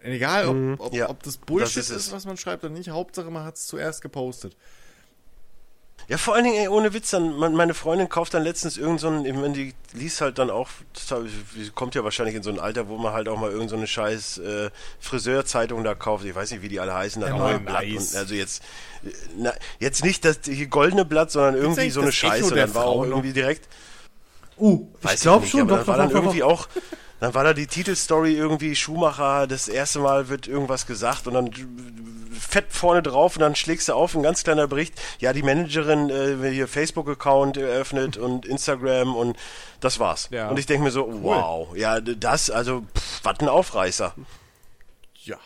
Egal, 0.00 0.46
ob, 0.46 0.80
ob, 0.80 0.94
Ja, 0.94 1.08
ob 1.10 1.22
das 1.24 1.36
Bullshit 1.38 1.78
das 1.78 1.90
ist 1.90 1.96
ist, 1.96 2.12
was 2.12 2.24
man 2.26 2.36
schreibt 2.36 2.62
oder 2.64 2.72
nicht, 2.72 2.90
Hauptsache 2.90 3.30
man 3.30 3.44
hat 3.44 3.56
es 3.56 3.66
zuerst 3.66 4.00
gepostet. 4.02 4.56
Ja, 6.08 6.18
vor 6.18 6.34
allen 6.36 6.44
Dingen, 6.44 6.56
ey, 6.56 6.68
ohne 6.68 6.92
Witz, 6.94 7.10
dann, 7.10 7.36
mein- 7.36 7.54
meine 7.54 7.74
Freundin 7.74 8.08
kauft 8.08 8.32
dann 8.32 8.44
letztens 8.44 8.76
irgend 8.76 9.00
so 9.00 9.08
ein, 9.08 9.24
ich 9.26 9.34
meine, 9.34 9.54
die 9.54 9.74
liest 9.92 10.20
halt 10.20 10.38
dann 10.38 10.50
auch, 10.50 10.68
die 11.56 11.70
kommt 11.70 11.96
ja 11.96 12.04
wahrscheinlich 12.04 12.36
in 12.36 12.44
so 12.44 12.50
ein 12.50 12.60
Alter, 12.60 12.88
wo 12.88 12.96
man 12.96 13.12
halt 13.12 13.28
auch 13.28 13.36
mal 13.36 13.50
irgend 13.50 13.70
so 13.70 13.76
eine 13.76 13.88
scheiß 13.88 14.38
äh, 14.38 14.70
Friseurzeitung 15.00 15.82
da 15.82 15.96
kauft, 15.96 16.24
ich 16.24 16.32
weiß 16.34 16.52
nicht, 16.52 16.62
wie 16.62 16.68
die 16.68 16.78
alle 16.78 16.94
heißen, 16.94 17.22
Ja, 17.22 17.30
neue. 17.30 17.58
Blatt 17.58 17.86
und, 17.86 18.14
also 18.14 18.34
jetzt, 18.34 18.62
na, 19.36 19.52
jetzt 19.80 20.04
nicht 20.04 20.24
das 20.24 20.38
hier 20.44 20.68
goldene 20.68 21.04
Blatt, 21.04 21.32
sondern 21.32 21.56
irgendwie 21.56 21.90
so 21.90 22.02
eine 22.02 22.12
Scheiße, 22.12 22.54
dann 22.54 22.72
war 22.74 22.84
auch 22.86 23.04
irgendwie 23.04 23.32
direkt, 23.32 23.66
Uh, 24.58 24.86
ich 25.12 25.20
glaube 25.20 25.46
schon, 25.46 25.62
aber 25.62 25.78
doch, 25.78 25.78
dann 25.78 25.86
war 25.88 25.96
doch, 25.96 26.04
dann 26.04 26.08
doch, 26.12 26.14
irgendwie 26.22 26.40
doch. 26.40 26.50
auch, 26.50 26.68
dann 27.20 27.34
war 27.34 27.44
da 27.44 27.54
die 27.54 27.66
Titelstory 27.66 28.34
irgendwie 28.34 28.76
Schumacher, 28.76 29.46
das 29.46 29.68
erste 29.68 30.00
Mal 30.00 30.28
wird 30.28 30.46
irgendwas 30.46 30.86
gesagt 30.86 31.26
und 31.26 31.34
dann 31.34 31.50
fett 32.38 32.66
vorne 32.70 33.02
drauf 33.02 33.36
und 33.36 33.40
dann 33.40 33.56
schlägst 33.56 33.88
du 33.88 33.94
auf, 33.94 34.14
ein 34.14 34.22
ganz 34.22 34.44
kleiner 34.44 34.66
Bericht, 34.66 34.94
ja, 35.18 35.32
die 35.32 35.42
Managerin 35.42 36.10
äh, 36.10 36.50
hier 36.50 36.68
Facebook-Account 36.68 37.56
eröffnet 37.56 38.16
und 38.18 38.46
Instagram 38.46 39.14
und 39.16 39.36
das 39.80 39.98
war's. 39.98 40.28
Ja. 40.30 40.48
Und 40.48 40.58
ich 40.58 40.66
denke 40.66 40.84
mir 40.84 40.90
so, 40.90 41.08
wow, 41.22 41.74
ja, 41.74 42.00
das, 42.00 42.50
also, 42.50 42.82
pff, 42.96 43.20
was 43.24 43.40
ein 43.40 43.48
Aufreißer. 43.48 44.14
Ja. 45.24 45.36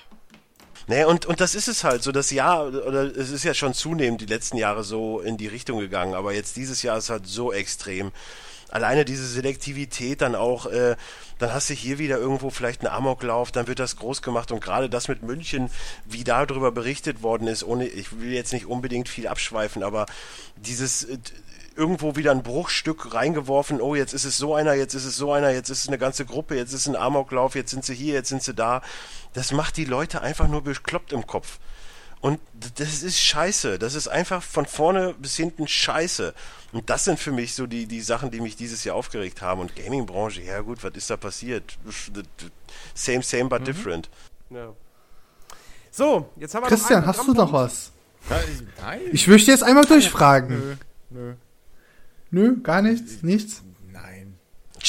Nee, 0.87 1.05
und, 1.05 1.27
und 1.27 1.41
das 1.41 1.55
ist 1.55 1.69
es 1.69 1.85
halt, 1.85 2.03
so 2.03 2.11
das 2.11 2.33
Jahr, 2.33 2.67
oder 2.67 3.05
es 3.17 3.31
ist 3.31 3.45
ja 3.45 3.55
schon 3.55 3.75
zunehmend 3.75 4.21
die 4.21 4.27
letzten 4.27 4.57
Jahre 4.57 4.83
so 4.83 5.21
in 5.21 5.37
die 5.37 5.47
Richtung 5.47 5.79
gegangen, 5.79 6.15
aber 6.15 6.33
jetzt 6.33 6.57
dieses 6.57 6.83
Jahr 6.83 6.99
ist 6.99 7.11
halt 7.11 7.27
so 7.27 7.53
extrem. 7.53 8.11
Alleine 8.71 9.05
diese 9.05 9.27
Selektivität 9.27 10.21
dann 10.21 10.35
auch, 10.35 10.67
äh, 10.67 10.97
dann 11.39 11.53
hast 11.53 11.71
du 11.71 11.75
hier 11.75 11.99
wieder 11.99 12.19
irgendwo 12.19 12.51
vielleicht 12.51 12.81
einen 12.81 12.95
Amoklauf, 12.95 13.51
dann 13.51 13.67
wird 13.67 13.79
das 13.79 13.97
groß 13.97 14.23
gemacht 14.23 14.53
und 14.53 14.63
gerade 14.63 14.89
das 14.89 15.09
mit 15.09 15.23
München, 15.23 15.71
wie 16.05 16.25
darüber 16.25 16.71
berichtet 16.71 17.23
worden 17.23 17.49
ist, 17.49 17.65
ohne, 17.65 17.87
ich 17.87 18.21
will 18.21 18.33
jetzt 18.33 18.53
nicht 18.53 18.67
unbedingt 18.67 19.09
viel 19.09 19.27
abschweifen, 19.27 19.83
aber 19.83 20.07
dieses 20.57 21.05
äh, 21.05 21.19
irgendwo 21.77 22.17
wieder 22.17 22.31
ein 22.31 22.43
Bruchstück 22.43 23.15
reingeworfen, 23.15 23.81
oh, 23.81 23.95
jetzt 23.95 24.13
ist 24.13 24.25
es 24.25 24.37
so 24.37 24.55
einer, 24.55 24.75
jetzt 24.75 24.95
ist 24.95 25.05
es 25.05 25.17
so 25.17 25.33
einer, 25.33 25.51
jetzt 25.51 25.71
ist 25.71 25.83
es 25.83 25.89
eine 25.89 25.99
ganze 25.99 26.27
Gruppe, 26.27 26.57
jetzt 26.57 26.73
ist 26.73 26.87
ein 26.87 26.97
Amoklauf, 26.97 27.55
jetzt 27.55 27.71
sind 27.71 27.85
sie 27.85 27.95
hier, 27.95 28.15
jetzt 28.15 28.29
sind 28.29 28.43
sie 28.43 28.55
da. 28.55 28.83
Das 29.33 29.53
macht 29.53 29.77
die 29.77 29.85
Leute 29.85 30.21
einfach 30.21 30.49
nur 30.49 30.63
bekloppt 30.63 31.13
im 31.13 31.27
Kopf. 31.27 31.59
Und 32.21 32.39
das 32.77 33.03
ist 33.03 33.19
scheiße. 33.19 33.79
Das 33.79 33.95
ist 33.95 34.09
einfach 34.09 34.43
von 34.43 34.67
vorne 34.67 35.15
bis 35.19 35.37
hinten 35.37 35.67
scheiße. 35.67 36.35
Und 36.73 36.91
das 36.91 37.05
sind 37.05 37.19
für 37.19 37.33
mich 37.33 37.55
so 37.55 37.67
die, 37.67 37.87
die 37.87 38.03
Sachen, 38.03 38.31
die 38.31 38.41
mich 38.41 38.57
dieses 38.57 38.85
Jahr 38.85 38.97
aufgeregt 38.97 39.41
haben. 39.41 39.61
Und 39.61 39.75
Gaming-Branche, 39.75 40.43
ja 40.43 40.61
gut, 40.61 40.85
was 40.85 40.93
ist 40.95 41.09
da 41.09 41.17
passiert? 41.17 41.79
Same, 42.95 43.23
same, 43.23 43.47
but 43.47 43.67
different. 43.67 44.11
Ja. 44.51 44.75
So, 45.91 46.29
jetzt 46.37 46.55
haben 46.55 46.65
wir 46.65 46.69
Christian, 46.69 47.07
hast 47.07 47.27
du 47.27 47.33
noch 47.33 47.53
was? 47.53 47.91
nein. 48.81 49.01
Ich 49.13 49.27
möchte 49.27 49.51
jetzt 49.51 49.63
einmal 49.63 49.85
durchfragen. 49.85 50.59
nö, 50.59 50.77
nö, 51.11 51.35
Nö, 52.31 52.61
gar 52.63 52.81
nichts, 52.83 53.23
nichts. 53.23 53.63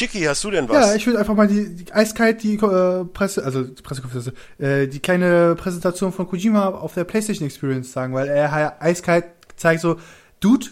Chicky, 0.01 0.21
hast 0.21 0.43
du 0.43 0.49
denn 0.49 0.67
was? 0.67 0.87
Ja, 0.87 0.95
ich 0.95 1.05
würde 1.05 1.19
einfach 1.19 1.35
mal 1.35 1.47
die, 1.47 1.75
die 1.75 1.93
eiskalt 1.93 2.41
die 2.41 2.55
äh, 2.55 3.05
Presse, 3.05 3.43
also 3.43 3.61
die 3.61 3.83
Pressekonferenz, 3.83 4.31
äh, 4.57 4.87
die 4.87 4.99
kleine 4.99 5.55
Präsentation 5.55 6.11
von 6.11 6.27
Kojima 6.27 6.69
auf 6.69 6.95
der 6.95 7.03
PlayStation 7.03 7.45
Experience 7.45 7.91
sagen, 7.91 8.11
weil 8.15 8.27
er 8.27 8.51
halt 8.51 8.73
eiskalt 8.79 9.25
zeigt 9.57 9.81
so, 9.81 9.97
Dude, 10.39 10.65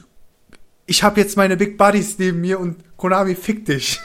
ich 0.88 1.04
habe 1.04 1.22
jetzt 1.22 1.38
meine 1.38 1.58
Big 1.58 1.78
Buddies 1.78 2.18
neben 2.18 2.42
mir 2.42 2.60
und 2.60 2.78
Konami 2.98 3.36
fickt 3.36 3.68
dich. 3.68 4.02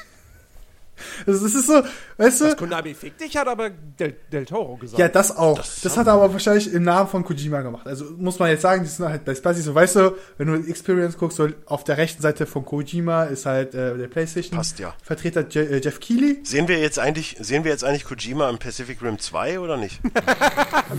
Das 1.26 1.42
ist, 1.42 1.66
so, 1.66 1.82
weißt 2.18 2.40
du? 2.40 2.44
Das 2.46 2.56
Konami 2.56 2.94
fick 2.94 3.18
dich, 3.18 3.36
hat 3.36 3.48
aber 3.48 3.70
Del, 3.70 4.14
Del 4.32 4.44
Toro 4.46 4.76
gesagt. 4.76 4.98
Ja, 4.98 5.08
das 5.08 5.36
auch. 5.36 5.56
Das- 5.58 5.80
Das, 5.82 5.96
hat 5.96 6.06
er 6.06 6.14
aber 6.14 6.32
wahrscheinlich 6.32 6.72
im 6.72 6.82
Namen 6.84 7.08
von 7.08 7.24
Kojima 7.24 7.62
gemacht. 7.62 7.86
Also 7.86 8.04
muss 8.16 8.38
man 8.38 8.50
jetzt 8.50 8.62
sagen, 8.62 8.82
die 8.84 8.88
sind 8.88 9.06
halt 9.08 9.24
Best 9.24 9.42
Buddies. 9.42 9.64
So, 9.64 9.74
weißt 9.74 9.96
du, 9.96 10.16
wenn 10.38 10.46
du 10.46 10.68
Experience 10.68 11.16
guckst, 11.18 11.36
so 11.36 11.48
auf 11.66 11.84
der 11.84 11.96
rechten 11.98 12.22
Seite 12.22 12.46
von 12.46 12.64
Kojima 12.64 13.24
ist 13.24 13.46
halt 13.46 13.74
äh, 13.74 13.96
der 13.96 14.06
PlayStation 14.08 14.56
Passt 14.56 14.78
ja. 14.78 14.94
Vertreter 15.02 15.44
Je 15.48 15.60
äh, 15.62 15.80
Jeff 15.82 16.00
Keighley. 16.00 16.40
Sehen 16.44 16.68
wir 16.68 16.78
jetzt 16.78 16.98
eigentlich, 16.98 17.36
sehen 17.40 17.64
wir 17.64 17.70
jetzt 17.70 17.84
eigentlich 17.84 18.04
Kojima 18.04 18.48
im 18.50 18.58
Pacific 18.58 19.02
Rim 19.02 19.18
2 19.18 19.58
oder 19.60 19.76
nicht? 19.76 20.00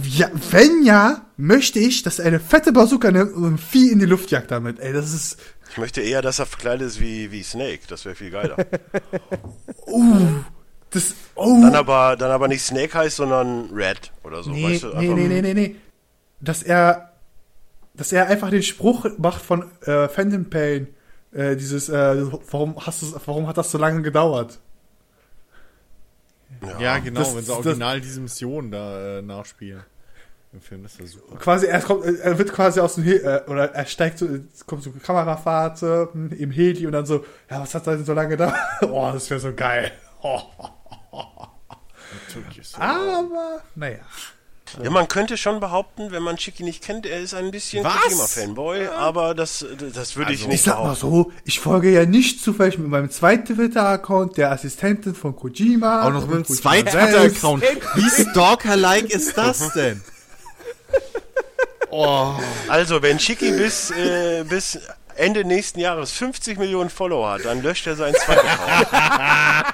Ja, 0.04 0.30
wenn 0.52 0.84
ja, 0.84 1.26
möchte 1.38 1.80
ich, 1.80 2.04
dass 2.04 2.20
er 2.20 2.26
eine 2.28 2.40
fette 2.40 2.72
Bazooka 2.74 3.12
nimmt 3.12 3.34
und 3.34 3.46
ein 3.46 3.58
Vieh 3.58 3.92
in 3.92 4.00
die 4.00 4.06
Luft 4.06 4.32
jagt 4.32 4.52
damit. 4.52 4.80
Ey, 4.80 4.94
das 4.94 5.14
ist. 5.14 5.38
Ich 5.70 5.78
möchte 5.78 6.02
eher, 6.02 6.22
dass 6.22 6.40
er 6.40 6.46
verkleidet 6.46 6.88
ist 6.88 7.00
wie, 7.00 7.32
wie 7.32 7.44
Snake. 7.44 7.82
Das 7.88 8.06
wäre 8.06 8.16
viel 8.16 8.32
geiler. 8.32 8.56
Das. 10.92 11.14
Oh. 11.36 11.60
Dann 11.62 11.76
aber, 11.76 12.16
dann 12.16 12.32
aber 12.32 12.48
nicht 12.48 12.62
Snake 12.64 12.94
heißt, 12.98 13.18
sondern 13.18 13.70
Red 13.74 14.12
oder 14.24 14.44
so. 14.44 14.52
nee, 14.52 14.64
weißt 14.64 14.84
du? 14.84 14.88
nee, 14.98 15.08
nee, 15.14 15.28
nee, 15.28 15.42
nee, 15.42 15.54
nee. 15.54 15.76
Dass 16.40 16.64
er. 16.64 17.12
Dass 17.96 18.12
er 18.14 18.28
einfach 18.28 18.50
den 18.50 18.64
Spruch 18.64 19.06
macht 19.18 19.42
von 19.42 19.70
äh, 19.82 20.08
Phantom 20.08 20.50
Pain. 20.50 20.88
Äh, 21.34 21.56
dieses, 21.58 21.90
äh, 21.90 22.26
warum 22.52 22.78
hast 22.86 23.02
du, 23.02 23.08
warum 23.26 23.48
hat 23.48 23.58
das 23.58 23.72
so 23.72 23.78
lange 23.78 24.02
gedauert? 24.02 24.60
Ja, 26.80 26.98
genau, 27.00 27.20
das- 27.22 27.36
wenn 27.36 27.42
sie 27.42 27.48
das- 27.48 27.58
original 27.66 28.00
diese 28.02 28.22
Mission 28.22 28.72
da 28.72 29.18
äh, 29.18 29.22
nachspielen. 29.22 29.84
Im 30.56 30.62
Film, 30.62 30.84
das 30.84 30.94
ist 30.94 31.00
ja 31.00 31.08
super. 31.08 31.36
quasi 31.36 31.66
er 31.66 31.82
kommt, 31.82 32.06
er 32.06 32.38
wird 32.38 32.54
quasi 32.54 32.80
aus 32.80 32.96
dem 32.96 33.04
He 33.04 33.16
äh, 33.16 33.44
oder 33.48 33.74
er 33.76 33.86
steigt 33.86 34.20
so, 34.20 34.26
kommt 34.66 34.84
so 34.84 34.92
Kamerafahrt 34.92 35.84
äh, 35.84 36.04
im 36.38 36.50
Heli 36.50 36.86
und 36.88 36.94
dann 36.94 37.06
so, 37.06 37.26
ja, 37.52 37.60
was 37.60 37.76
hat 37.76 37.86
da 37.86 37.94
denn 37.94 38.06
so 38.06 38.14
lange 38.14 38.30
gedauert? 38.30 38.56
Oh, 38.84 39.10
das 39.12 39.30
wäre 39.30 39.42
so 39.42 39.54
geil. 39.54 39.92
Oh. 40.24 40.42
Aber, 42.80 43.62
naja. 43.76 44.00
Ja, 44.82 44.90
man 44.90 45.08
könnte 45.08 45.38
schon 45.38 45.60
behaupten, 45.60 46.12
wenn 46.12 46.24
man 46.24 46.38
Chicky 46.38 46.64
nicht 46.64 46.84
kennt, 46.84 47.06
er 47.06 47.20
ist 47.20 47.34
ein 47.34 47.52
bisschen? 47.52 47.84
Kojima-Fanboy, 47.84 48.88
aber 48.88 49.36
das, 49.36 49.66
das 49.94 50.16
würde 50.16 50.34
ich 50.34 50.40
Also, 50.40 50.48
nicht 50.50 50.56
Ich 50.56 50.62
sag 50.64 50.80
mal 50.80 50.96
so, 50.96 51.32
ich 51.44 51.60
folge 51.60 51.92
ja 51.92 52.06
nicht 52.06 52.42
zufällig 52.42 52.78
mit 52.80 52.88
meinem 52.88 53.12
zweiten 53.12 53.56
Twitter-Account 53.56 54.38
der 54.38 54.52
Assistentin 54.52 55.14
von 55.16 55.36
Kojima. 55.36 56.08
Auch 56.08 56.12
noch 56.12 56.26
mit 56.26 56.36
einem 56.36 56.46
Kojima 56.46 56.62
zweiten. 56.62 56.88
Twitter-Account. 56.90 57.64
Wie 57.96 58.10
stalker-like 58.24 59.10
ist 59.12 59.38
das 59.38 59.74
denn? 59.76 60.02
Oh. 61.92 62.34
Also, 62.68 63.02
wenn 63.02 63.18
Chicky 63.20 63.52
bis, 63.52 63.90
äh, 63.92 64.44
bis 64.44 64.78
Ende 65.16 65.46
nächsten 65.46 65.80
Jahres 65.80 66.12
50 66.12 66.58
Millionen 66.58 66.90
Follower 66.90 67.30
hat, 67.30 67.46
dann 67.46 67.62
löscht 67.62 67.88
er 67.88 67.96
seinen 67.96 68.16
zweiten 68.16 68.46
Account. 68.46 69.74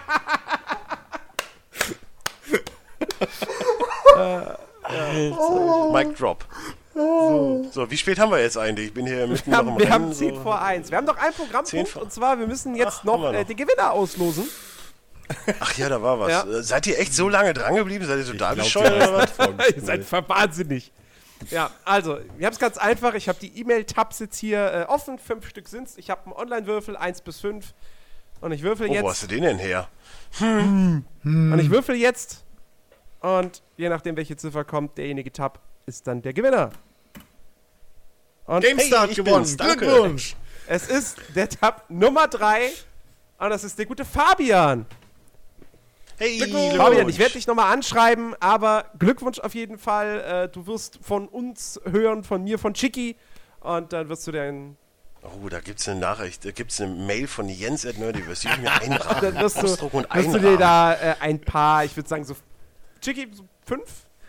Mic 5.93 6.15
drop. 6.17 6.45
So, 6.93 7.65
so, 7.71 7.89
wie 7.89 7.97
spät 7.97 8.19
haben 8.19 8.31
wir 8.31 8.41
jetzt 8.41 8.57
eigentlich? 8.57 8.87
Ich 8.87 8.93
bin 8.93 9.07
hier 9.07 9.25
mitten 9.25 9.49
Wir 9.49 9.51
noch 9.51 9.57
haben, 9.59 9.67
im 9.69 9.77
wir 9.79 9.85
Rennen. 9.85 9.93
haben 9.93 10.13
10 10.13 10.35
so. 10.35 10.41
vor 10.41 10.61
1. 10.61 10.91
Wir 10.91 10.97
haben 10.97 11.05
noch 11.05 11.17
Zehn 11.17 11.31
Programmpunkt 11.33 11.89
vor- 11.89 12.01
und 12.01 12.11
zwar, 12.13 12.37
wir 12.37 12.47
müssen 12.47 12.75
jetzt 12.75 12.97
Ach, 12.99 13.03
noch, 13.05 13.23
Äh, 13.31 13.39
noch. 13.39 13.47
den 13.47 13.55
Gewinner 13.57 13.91
auslosen. 13.91 14.47
Ach 15.61 15.77
ja, 15.77 15.87
da 15.87 16.01
war 16.01 16.19
was. 16.19 16.29
Ja. 16.31 16.43
Äh, 16.43 16.61
Seid 16.61 16.87
ihr 16.87 16.99
echt 16.99 17.13
so 17.13 17.29
lange 17.29 17.53
dran 17.53 17.75
geblieben? 17.75 18.05
Seid 18.05 18.19
ihr 18.19 18.25
total 18.25 18.55
glaub, 18.55 18.65
bescheuert 18.65 18.93
die 18.93 19.07
oder 19.07 19.27
was? 19.57 19.69
Ihr 19.75 19.81
seid 19.81 20.29
wahnsinnig. 20.29 20.91
Ja, 21.49 21.71
also, 21.85 22.19
wir 22.37 22.45
haben 22.45 22.53
es 22.53 22.59
ganz 22.59 22.77
einfach. 22.77 23.13
Ich 23.15 23.27
habe 23.27 23.39
die 23.39 23.59
E-Mail-Tabs 23.59 24.19
jetzt 24.19 24.37
hier 24.37 24.71
äh, 24.73 24.83
offen. 24.91 25.17
Fünf 25.17 25.47
Stück 25.49 25.67
sind's. 25.67 25.97
Ich 25.97 26.09
habe 26.09 26.25
einen 26.25 26.33
Online-Würfel, 26.33 26.95
1 26.95 27.21
bis 27.21 27.39
5. 27.39 27.73
Und 28.41 28.51
ich 28.51 28.63
würfel 28.63 28.87
Oh, 28.87 28.89
wo 28.89 28.93
jetzt. 28.95 29.05
hast 29.05 29.23
du 29.23 29.27
den 29.27 29.43
denn 29.43 29.57
her? 29.59 29.87
Und 30.39 31.59
ich 31.59 31.69
würfel 31.69 31.95
jetzt. 31.95 32.43
Und 33.19 33.61
je 33.77 33.89
nachdem, 33.89 34.15
welche 34.17 34.35
Ziffer 34.35 34.63
kommt, 34.63 34.97
derjenige 34.97 35.31
Tab 35.31 35.59
ist 35.85 36.07
dann 36.07 36.21
der 36.21 36.33
Gewinner. 36.33 36.71
Und 38.45 38.63
GameStar 38.63 39.03
hat 39.03 39.15
gewonnen. 39.15 39.57
Glückwunsch. 39.57 40.35
es 40.67 40.87
ist 40.87 41.17
der 41.35 41.47
Tab 41.49 41.85
Nummer 41.89 42.27
3. 42.27 42.69
Und 43.37 43.49
das 43.49 43.63
ist 43.63 43.77
der 43.77 43.85
gute 43.85 44.05
Fabian. 44.05 44.85
Hey, 46.21 46.39
Fabian, 46.77 47.09
ich 47.09 47.17
werde 47.17 47.33
dich 47.33 47.47
nochmal 47.47 47.73
anschreiben, 47.73 48.35
aber 48.39 48.85
Glückwunsch 48.99 49.39
auf 49.39 49.55
jeden 49.55 49.79
Fall. 49.79 50.19
Äh, 50.21 50.49
du 50.53 50.67
wirst 50.67 50.99
von 51.01 51.27
uns 51.27 51.81
hören, 51.89 52.23
von 52.23 52.43
mir, 52.43 52.59
von 52.59 52.75
Chicky. 52.75 53.15
Und 53.59 53.91
dann 53.91 54.07
wirst 54.07 54.27
du 54.27 54.31
dein. 54.31 54.77
Oh, 55.23 55.49
da 55.49 55.59
gibt's 55.61 55.87
eine 55.89 55.99
Nachricht, 55.99 56.45
da 56.45 56.51
gibt's 56.51 56.79
eine 56.79 56.93
Mail 56.93 57.27
von 57.27 57.49
Jens 57.49 57.87
at 57.87 57.97
Nerdiverse. 57.97 58.47
Die 58.47 58.53
ich 58.53 58.61
mir 58.61 58.71
einrahmen. 58.81 59.21
Dann 59.21 59.35
wirst 59.43 59.63
du, 59.63 59.87
und 59.87 60.13
wirst 60.13 60.33
du 60.35 60.39
dir 60.39 60.57
da 60.57 60.93
äh, 60.93 61.15
ein 61.21 61.41
paar, 61.41 61.85
ich 61.85 61.95
würde 61.95 62.07
sagen, 62.07 62.23
so. 62.23 62.35
Chicky, 63.01 63.27
so 63.33 63.43
fünf? 63.65 63.83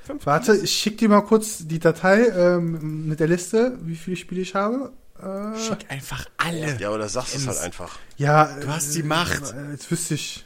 Fünf? 0.05 0.25
Warte, 0.25 0.57
ich 0.57 0.73
schick 0.73 0.97
dir 0.97 1.11
mal 1.11 1.21
kurz 1.21 1.59
die 1.67 1.79
Datei 1.79 2.27
ähm, 2.29 3.07
mit 3.07 3.21
der 3.21 3.29
Liste, 3.29 3.77
wie 3.83 3.97
viele 3.97 4.17
Spiele 4.17 4.41
ich 4.41 4.55
habe. 4.55 4.93
Äh, 5.23 5.59
Schick 5.59 5.87
einfach 5.91 6.27
alle. 6.39 6.77
Ja, 6.79 6.91
oder 6.91 7.09
sagst 7.09 7.37
es 7.37 7.47
halt 7.47 7.59
einfach. 7.59 7.99
ja, 8.17 8.47
Du 8.61 8.67
hast 8.69 8.95
die 8.95 9.03
Macht. 9.03 9.53
Äh, 9.53 9.73
jetzt 9.73 9.91
wüsste 9.91 10.15
ich. 10.15 10.45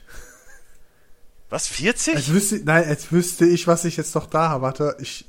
Was, 1.49 1.69
40? 1.69 2.17
Als 2.17 2.29
wüsste, 2.29 2.61
nein, 2.65 2.85
als 2.89 3.13
wüsste 3.13 3.45
ich, 3.47 3.67
was 3.67 3.85
ich 3.85 3.97
jetzt 3.97 4.15
noch 4.15 4.27
da 4.27 4.49
habe. 4.49 4.63
Warte, 4.63 4.97
ich. 5.01 5.27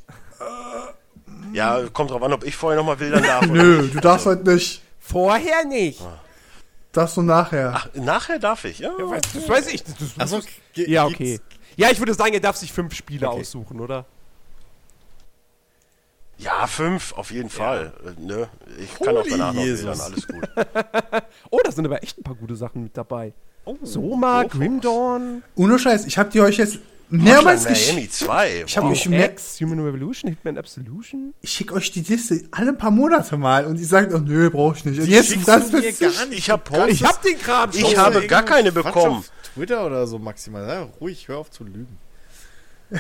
ja, 1.54 1.88
kommt 1.94 2.10
drauf 2.12 2.24
an, 2.24 2.34
ob 2.34 2.44
ich 2.44 2.56
vorher 2.56 2.78
nochmal 2.80 3.00
wildern 3.00 3.24
darf. 3.24 3.46
Nö, 3.48 3.84
nicht. 3.84 3.96
du 3.96 4.00
darfst 4.00 4.26
heute 4.26 4.50
nicht. 4.52 4.82
Vorher 5.00 5.64
nicht. 5.66 6.02
Darfst 6.92 7.18
du 7.18 7.22
nachher. 7.22 7.72
Ach, 7.76 7.90
nachher 7.94 8.40
darf 8.40 8.66
ich, 8.66 8.80
ja. 8.80 8.90
Ja, 8.98 9.06
weiß- 9.06 9.22
das 9.34 9.48
weiß 9.50 9.68
ich. 9.68 9.84
Das, 9.84 9.94
das, 10.00 10.10
Also, 10.18 10.42
ja, 10.74 11.06
okay. 11.06 11.40
Ja, 11.76 11.92
ich 11.92 12.00
würde 12.00 12.14
sagen, 12.16 12.34
er 12.34 12.40
darf 12.40 12.56
sich 12.58 12.74
fünf 12.74 12.96
Spiele 12.96 13.30
Okay. 13.30 13.42
aussuchen, 13.42 13.80
oder? 13.80 14.06
Ja, 16.40 16.68
fünf, 16.68 17.14
auf 17.14 17.32
jeden 17.32 17.50
Fall. 17.50 17.94
Äh, 18.06 18.22
ne? 18.22 18.50
Ich 18.80 18.94
kann 18.96 19.16
auch 19.18 19.22
Holy 19.22 19.30
danach 19.32 19.54
noch 19.54 19.64
Jesus. 19.64 19.86
wildern, 19.86 20.02
alles 20.02 20.28
gut. 20.28 21.24
Oh, 21.52 21.60
da 21.64 21.72
sind 21.72 21.86
aber 21.86 22.02
echt 22.04 22.18
ein 22.20 22.24
paar 22.24 22.36
gute 22.36 22.56
Sachen 22.56 22.84
mit 22.84 22.96
dabei. 22.98 23.34
Oh, 23.68 23.78
Soma, 23.84 24.44
go 24.44 24.50
for 24.50 24.60
Grim 24.60 24.78
it. 24.78 24.86
Dawn, 24.86 25.44
Ohne 25.56 25.78
Scheiß, 25.78 26.06
ich 26.06 26.18
habe 26.18 26.30
die 26.30 26.40
euch 26.42 26.58
jetzt 26.58 26.80
mehrmals 27.10 27.66
geschickt. 27.66 27.94
Miami 27.96 28.10
2. 28.10 28.64
Ich 28.66 28.78
hab 28.78 28.84
wow. 28.84 28.90
mich- 28.92 29.08
mer- 29.10 29.32
X, 29.32 29.60
Human 29.62 29.80
Revolution, 29.80 30.30
Hitman 30.30 30.58
Absolution. 30.58 31.34
Ich 31.42 31.52
schicke 31.52 31.74
euch 31.74 31.92
die 31.92 32.02
Liste 32.02 32.42
alle 32.52 32.70
ein 32.70 32.78
paar 32.78 32.92
Monate 32.92 33.38
mal 33.38 33.66
und 33.66 33.80
ihr 33.80 33.86
sagt, 33.86 34.14
oh 34.14 34.20
nö, 34.20 34.50
brauch 34.50 34.76
ich 34.76 34.86
nicht. 34.86 35.00
Und 35.00 35.08
jetzt 35.08 35.36
das 35.48 35.70
du 35.70 35.78
mir 35.80 35.92
gar 35.94 36.26
nicht 36.28 36.40
Ich 36.40 36.50
hab- 36.50 36.66
gepostet? 36.66 36.92
Ich 36.92 37.04
hab 37.04 37.22
den 37.22 37.38
Kram 37.40 37.72
schon. 37.72 37.82
Ich 37.82 37.98
habe 37.98 38.26
gar 38.28 38.44
keine 38.44 38.72
Quatsch 38.72 38.86
bekommen. 38.86 39.18
Auf 39.20 39.32
Twitter 39.54 39.86
oder 39.86 40.08
so 40.08 40.18
maximal. 40.20 40.68
Ja, 40.68 40.84
ruhig, 41.02 41.28
hör 41.28 41.38
auf 41.40 41.52
zu 41.52 41.64
lügen. 41.64 41.98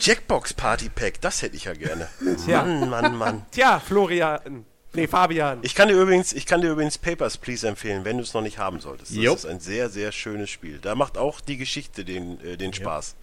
Jackbox 0.00 0.54
Party 0.54 0.88
Pack, 0.88 1.20
das 1.20 1.42
hätte 1.42 1.56
ich 1.56 1.64
ja 1.64 1.74
gerne. 1.74 2.08
Tja. 2.44 2.62
Mann, 2.64 2.88
Mann, 2.88 3.16
Mann. 3.16 3.42
Tja, 3.50 3.80
Florian. 3.80 4.64
Nee, 4.94 5.06
Fabian. 5.06 5.58
Ich 5.62 5.74
kann 5.74 5.88
dir 5.88 5.94
übrigens, 6.00 6.32
ich 6.34 6.44
kann 6.44 6.60
dir 6.60 6.70
übrigens 6.70 6.98
Papers, 6.98 7.38
Please 7.38 7.66
empfehlen, 7.66 8.04
wenn 8.04 8.18
du 8.18 8.22
es 8.22 8.34
noch 8.34 8.42
nicht 8.42 8.58
haben 8.58 8.78
solltest. 8.80 9.10
Das 9.12 9.16
Jo. 9.18 9.32
ist 9.34 9.46
ein 9.46 9.58
sehr, 9.60 9.88
sehr 9.88 10.12
schönes 10.12 10.50
Spiel. 10.50 10.78
Da 10.82 10.94
macht 10.94 11.16
auch 11.16 11.40
die 11.40 11.56
Geschichte 11.56 12.04
den, 12.04 12.38
äh, 12.44 12.56
den 12.58 12.74
Spaß. 12.74 13.14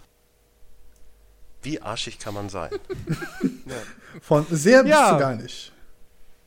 Wie 1.62 1.82
arschig 1.82 2.18
kann 2.19 2.34
man 2.34 2.50
sein? 2.50 2.69
Von 4.22 4.46
sehr 4.50 4.84
bist 4.84 4.96
Ja. 4.96 5.14
du 5.14 5.19
gar 5.19 5.35
nicht. 5.35 5.72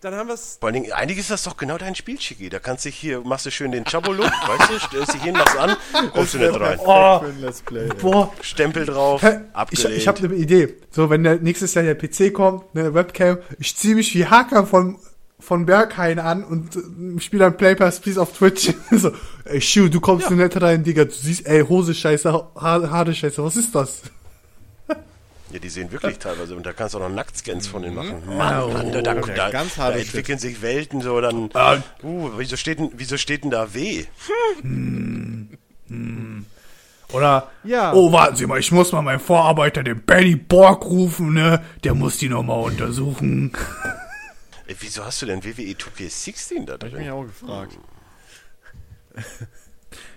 Dann 0.01 0.15
haben 0.17 0.27
wir 0.27 0.35
es. 0.35 0.57
Vor 0.59 0.67
allen 0.67 0.83
Dingen, 0.83 0.93
eigentlich 0.93 1.19
ist 1.19 1.31
das 1.31 1.45
doch 1.45 1.57
genau 1.57 1.79
dein 1.79 1.95
Spiel, 1.95 2.19
Chicky. 2.19 2.49
Da 2.49 2.59
kannst 2.59 2.85
du 2.85 2.89
hier, 2.89 3.21
machst 3.21 3.47
du 3.47 3.53
schön 3.53 3.71
den 3.71 3.85
Chabolo, 3.85 4.25
weißt 4.47 4.71
du, 4.71 4.79
stellst 4.81 5.15
dich 5.15 5.23
hin, 5.23 5.35
machst 5.35 5.57
an, 5.57 5.77
kommst 6.13 6.35
du 6.35 6.39
nicht 6.39 6.59
rein. 6.59 6.77
Oh, 6.81 7.21
Play. 7.67 7.89
boah. 8.01 8.33
Stempel 8.41 8.85
drauf, 8.85 9.23
Ich, 9.23 9.29
abgelehnt. 9.55 9.97
ich 9.97 10.09
habe 10.09 10.19
eine 10.19 10.35
Idee. 10.35 10.75
So, 10.91 11.09
wenn 11.09 11.23
der 11.23 11.37
nächstes 11.37 11.75
Jahr 11.75 11.85
der 11.85 11.95
PC 11.95 12.33
kommt, 12.35 12.65
eine 12.75 12.93
Webcam, 12.95 13.39
ich 13.61 13.77
ziehe 13.77 13.95
mich 13.95 14.13
wie 14.17 14.27
Hacker 14.27 14.67
von 14.67 14.99
von 15.43 15.67
Berghain 15.67 16.19
an 16.19 16.45
und 16.45 16.77
äh, 16.77 17.21
spiele 17.21 17.45
dann 17.45 17.57
Play 17.57 17.75
Pass 17.75 18.01
Please 18.01 18.21
auf 18.21 18.33
Twitch. 18.33 18.73
so, 18.91 19.13
ey, 19.45 19.61
Shu, 19.61 19.89
du 19.89 20.01
kommst 20.01 20.31
ja. 20.31 20.37
nicht 20.37 20.61
rein, 20.61 20.85
Digga. 20.85 21.05
Du 21.05 21.13
siehst, 21.13 21.47
ey, 21.47 21.63
Hose 21.63 21.95
scheiße, 21.95 22.33
ha 22.33 22.51
Haare 22.55 23.15
scheiße, 23.15 23.43
was 23.43 23.57
ist 23.57 23.75
das? 23.75 24.03
Ja, 25.53 25.59
die 25.59 25.69
sehen 25.69 25.93
wirklich 25.93 26.19
teilweise, 26.19 26.57
und 26.57 26.65
da 26.65 26.73
kannst 26.73 26.95
du 26.95 26.99
auch 26.99 27.03
noch 27.03 27.15
Nacktscans 27.15 27.67
von 27.67 27.83
denen 27.83 27.97
machen. 27.97 28.23
Mhm. 28.27 28.37
Mann, 28.39 28.73
Mann, 28.73 28.93
da, 28.93 29.03
da, 29.03 29.15
da, 29.15 29.51
ganz 29.51 29.75
da 29.75 29.91
entwickeln 29.91 30.39
sich 30.39 30.63
Welten 30.63 31.03
so, 31.03 31.21
dann, 31.21 31.51
uh, 32.03 32.31
wieso 32.39 32.57
steht 32.57 32.79
denn, 32.79 32.91
wieso 32.97 33.19
steht 33.19 33.45
denn 33.45 33.51
da 33.51 33.75
W? 33.75 34.05
Oder, 37.13 37.51
Ja. 37.65 37.93
oh, 37.93 38.11
warten 38.13 38.37
Sie 38.37 38.47
mal, 38.47 38.59
ich 38.59 38.73
muss 38.73 38.93
mal 38.93 39.03
meinen 39.03 39.21
Vorarbeiter, 39.21 39.83
den 39.83 40.01
Benny 40.01 40.37
Borg, 40.37 40.87
rufen, 40.87 41.35
ne? 41.35 41.63
Der 41.85 41.95
muss 41.95 42.17
die 42.17 42.31
nochmal 42.31 42.63
untersuchen. 42.63 43.53
Ey, 44.73 44.77
wieso 44.81 45.05
hast 45.05 45.21
du 45.21 45.27
denn 45.27 45.45
WWE 45.45 45.75
2K16 45.75 46.65
da 46.65 46.73
Hab 46.75 46.85
ich 46.85 46.93
mich 46.95 47.03
drin? 47.03 47.11
auch 47.11 47.25
gefragt. 47.25 47.79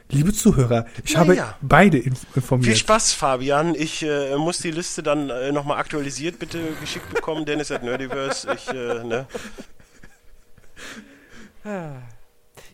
Liebe 0.09 0.31
Zuhörer, 0.31 0.85
ich 1.03 1.11
Ja, 1.11 1.19
habe 1.19 1.35
ja. 1.35 1.57
beide 1.61 1.97
inf 1.97 2.19
Viel 2.19 2.27
informiert. 2.35 2.77
Spaß, 2.77 3.11
Fabian. 3.11 3.75
Ich 3.75 4.01
äh, 4.03 4.37
muss 4.37 4.59
die 4.59 4.71
Liste 4.71 5.03
dann 5.03 5.29
äh, 5.29 5.51
nochmal 5.51 5.77
aktualisiert 5.77 6.39
bitte 6.39 6.73
geschickt 6.79 7.13
bekommen. 7.13 7.45
Dennis 7.45 7.69
at 7.69 7.83
Nerdiverse. 7.83 8.47
Ich, 8.53 8.67
äh, 8.69 9.03
ne? 9.03 9.27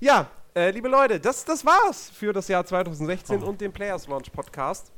Ja, 0.01 0.30
äh, 0.53 0.69
liebe 0.69 0.90
Leute, 0.90 1.19
das, 1.19 1.46
das 1.46 1.65
war's 1.65 2.12
für 2.14 2.31
das 2.33 2.47
Jahr 2.49 2.64
2016 2.65 3.42
und 3.42 3.62
den 3.62 3.72
Players 3.72 4.08
Launch 4.08 4.31
Podcast. 4.33 4.92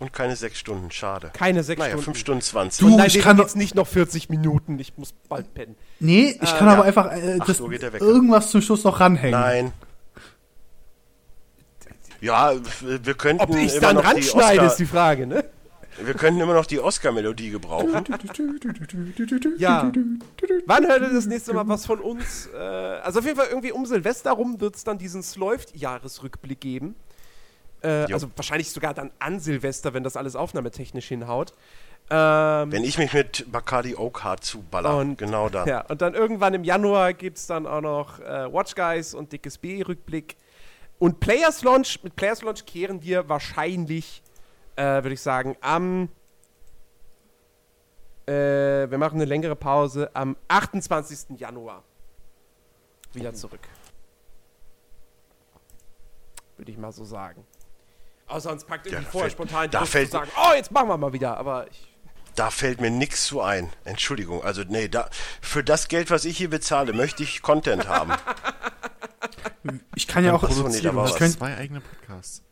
Und 0.00 0.12
keine 0.12 0.36
sechs 0.36 0.58
Stunden, 0.58 0.90
schade. 0.92 1.30
Keine 1.32 1.64
sechs 1.64 1.78
Naja, 1.78 1.90
Stunden. 1.92 2.04
fünf 2.04 2.18
Stunden 2.18 2.40
zwanzig. 2.42 2.78
Du- 2.86 2.96
nein, 2.96 3.08
ich 3.08 3.18
kann 3.20 3.36
jetzt 3.38 3.56
nicht 3.56 3.74
noch 3.74 3.86
40 3.88 4.28
Minuten. 4.28 4.78
Ich 4.78 4.96
muss 4.96 5.12
bald 5.28 5.52
pennen. 5.54 5.74
Nee, 5.98 6.38
ich 6.40 6.52
Äh, 6.52 6.56
kann 6.56 6.68
ja. 6.68 6.74
aber 6.74 6.84
einfach 6.84 7.10
äh, 7.12 7.38
das, 7.44 7.58
irgendwas 7.60 8.50
zum 8.50 8.62
Schluss 8.62 8.84
noch 8.84 9.00
ranhängen. 9.00 9.38
Nein. 9.40 9.72
Ja, 12.20 12.52
wir 12.80 13.14
könnten 13.14 13.42
Ob 13.42 13.50
ich 13.56 13.72
immer 13.72 13.80
dann 13.80 13.96
noch 13.96 14.02
die 14.02 14.08
ranschneide, 14.08 14.66
ist 14.66 14.76
die 14.76 14.86
Frage, 14.86 15.26
ne? 15.26 15.44
wir 16.00 16.14
könnten 16.14 16.40
immer 16.40 16.54
noch 16.54 16.66
die 16.66 16.78
Oscar-Melodie 16.80 17.50
gebrauchen. 17.50 18.04
Ja. 19.58 19.90
Wann 20.66 20.86
hört 20.86 21.02
ihr 21.02 21.12
das 21.12 21.26
nächste 21.26 21.52
Mal 21.54 21.66
was 21.66 21.86
von 21.86 21.98
uns? 22.00 22.48
Äh, 22.54 22.56
also 22.56 23.18
auf 23.18 23.24
jeden 23.24 23.36
Fall 23.36 23.48
irgendwie 23.48 23.72
um 23.72 23.84
Silvester 23.86 24.30
rum 24.32 24.60
wird 24.60 24.76
es 24.76 24.84
dann 24.84 24.98
diesen 24.98 25.24
Läuft-Jahresrückblick 25.36 26.60
geben. 26.60 26.94
Äh, 27.82 28.12
also 28.12 28.28
wahrscheinlich 28.36 28.70
sogar 28.72 28.94
dann 28.94 29.10
an 29.18 29.38
Silvester, 29.40 29.94
wenn 29.94 30.02
das 30.04 30.16
alles 30.16 30.34
aufnahmetechnisch 30.36 31.06
hinhaut. 31.08 31.52
Ähm, 32.10 32.72
Wenn 32.72 32.84
ich 32.84 32.96
mich 32.96 33.12
mit 33.12 33.52
Bacardi 33.52 33.94
Oak 33.94 34.24
Hard 34.24 34.42
zuballer. 34.42 34.96
Und- 34.96 35.18
genau 35.18 35.48
da. 35.50 35.66
ja, 35.66 35.82
und 35.86 36.00
dann 36.00 36.14
irgendwann 36.14 36.54
im 36.54 36.64
Januar 36.64 37.12
gibt 37.12 37.36
es 37.36 37.46
dann 37.46 37.66
auch 37.66 37.82
noch 37.82 38.18
äh, 38.20 38.50
Watch 38.52 38.74
Guys 38.74 39.14
und 39.14 39.30
Dickes 39.32 39.58
B-Rückblick. 39.58 40.36
Und 40.98 41.20
Players 41.20 41.62
Launch, 41.62 42.02
mit 42.02 42.16
Players 42.16 42.42
Launch 42.42 42.64
kehren 42.64 43.02
wir 43.02 43.28
wahrscheinlich, 43.28 44.22
äh, 44.76 44.82
würde 44.84 45.12
ich 45.12 45.20
sagen, 45.20 45.56
am. 45.60 46.08
Äh, 48.26 48.90
wir 48.90 48.98
machen 48.98 49.16
eine 49.16 49.24
längere 49.24 49.54
Pause 49.56 50.10
am 50.14 50.36
28. 50.48 51.38
Januar 51.38 51.82
wieder 53.12 53.32
zurück. 53.34 53.60
Würde 56.56 56.72
ich 56.72 56.78
mal 56.78 56.92
so 56.92 57.04
sagen. 57.04 57.44
Außer 58.28 58.52
uns 58.52 58.64
packt 58.64 58.86
irgendwie 58.86 59.04
da 59.04 59.10
vorher 59.10 59.30
fällt- 59.30 59.32
spontan 59.32 59.70
da 59.70 59.78
Druck 59.80 59.88
fällt- 59.88 60.06
zu 60.10 60.12
sagen, 60.18 60.30
oh, 60.36 60.54
jetzt 60.54 60.70
machen 60.70 60.88
wir 60.88 60.96
mal 60.98 61.12
wieder. 61.12 61.36
Aber 61.38 61.66
ich, 61.70 61.88
Da 62.34 62.50
fällt 62.50 62.80
mir 62.80 62.90
nichts 62.90 63.26
zu 63.26 63.40
ein. 63.40 63.70
Entschuldigung. 63.84 64.44
Also, 64.44 64.62
nee, 64.68 64.88
da, 64.88 65.08
für 65.40 65.64
das 65.64 65.88
Geld, 65.88 66.10
was 66.10 66.24
ich 66.24 66.36
hier 66.38 66.50
bezahle, 66.50 66.92
möchte 66.92 67.22
ich 67.22 67.42
Content 67.42 67.88
haben. 67.88 68.12
Ich 69.96 70.06
kann 70.06 70.24
ja 70.24 70.32
auch. 70.34 70.42
War 70.42 71.08
ich 71.08 71.16
kann, 71.16 71.30
Zwei 71.32 71.56
eigene 71.56 71.80
Podcasts. 71.80 72.42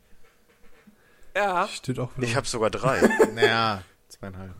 ja, 1.35 1.67
steht 1.69 1.97
auch. 1.97 2.09
Ich 2.19 2.35
habe 2.35 2.45
sogar 2.45 2.69
drei. 2.69 2.99
Naja, 3.33 3.81
zweieinhalb. 4.09 4.53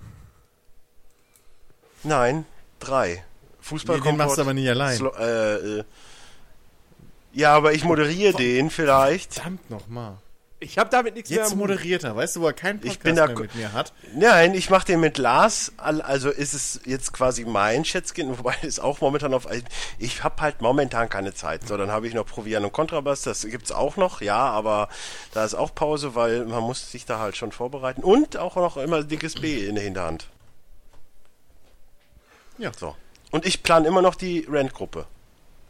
Nein, 2.04 2.46
drei. 2.80 3.24
Fußball 3.60 3.98
Nee, 3.98 4.04
den 4.04 4.18
machst 4.18 4.38
du 4.38 4.42
aber 4.42 4.54
nicht 4.54 4.70
allein. 4.70 4.96
Slo 4.98 5.12
äh, 5.20 5.80
äh, 5.80 5.84
ja, 7.34 7.54
aber 7.54 7.74
ich 7.74 7.84
moderiere 7.84 8.34
den 8.34 8.70
vielleicht. 8.70 9.36
Verdammt 9.36 9.70
nochmal. 9.70 10.18
Ich 10.60 10.80
habe 10.80 10.90
damit 10.90 11.14
nichts 11.14 11.30
Jetzt 11.30 11.38
mehr. 11.40 11.50
Hut. 11.52 11.58
moderiert 11.58 12.04
er, 12.04 12.16
weißt 12.16 12.36
du, 12.36 12.42
wo 12.42 12.48
er 12.48 12.54
keinen 12.54 12.78
Ich 12.78 13.00
Podcast 13.00 13.04
bin 13.04 13.16
da 13.16 13.28
mehr 13.28 13.38
mit 13.40 13.54
mir 13.56 13.74
hat? 13.74 13.94
Nein, 14.16 14.56
ich 14.56 14.72
mache 14.72 14.88
den 14.88 15.00
mit 15.00 15.20
Lars. 15.20 15.72
Al- 15.78 16.02
Also 16.02 16.30
ist 16.32 16.56
es 16.56 16.80
jetzt 16.84 17.14
quasi 17.14 17.46
mein 17.46 17.86
Schätzchen, 17.86 18.36
wobei 18.40 18.56
es 18.64 18.80
auch 18.80 19.00
momentan 19.00 19.36
auf. 19.36 19.48
Ich 20.00 20.24
habe 20.24 20.42
halt 20.42 20.62
momentan 20.62 21.10
keine 21.10 21.36
Zeit. 21.36 21.68
So, 21.68 21.78
dann 21.78 21.92
habe 21.92 22.08
ich 22.08 22.16
noch 22.16 22.26
Provian 22.26 22.66
und 22.66 22.72
Kontrabass. 22.74 23.22
Das 23.22 23.44
gibt's 23.44 23.72
auch 23.72 23.98
noch, 23.98 24.22
ja, 24.22 24.38
aber 24.38 24.90
da 25.34 25.46
ist 25.46 25.54
auch 25.54 25.76
Pause, 25.76 26.16
weil 26.16 26.46
man 26.46 26.64
muss 26.64 26.92
sich 26.92 27.06
da 27.06 27.20
halt 27.20 27.38
schon 27.38 27.52
vorbereiten. 27.52 28.04
Und 28.04 28.38
auch 28.38 28.56
noch 28.56 28.78
immer 28.78 29.04
dickes 29.04 29.36
B 29.36 29.64
in 29.68 29.76
der 29.76 29.84
Hinterhand. 29.84 30.28
Ja. 32.58 32.72
So. 32.76 32.96
Und 33.30 33.46
ich 33.46 33.62
plane 33.62 33.88
immer 33.88 34.02
noch 34.02 34.16
die 34.16 34.40
Rent-Gruppe. 34.50 35.06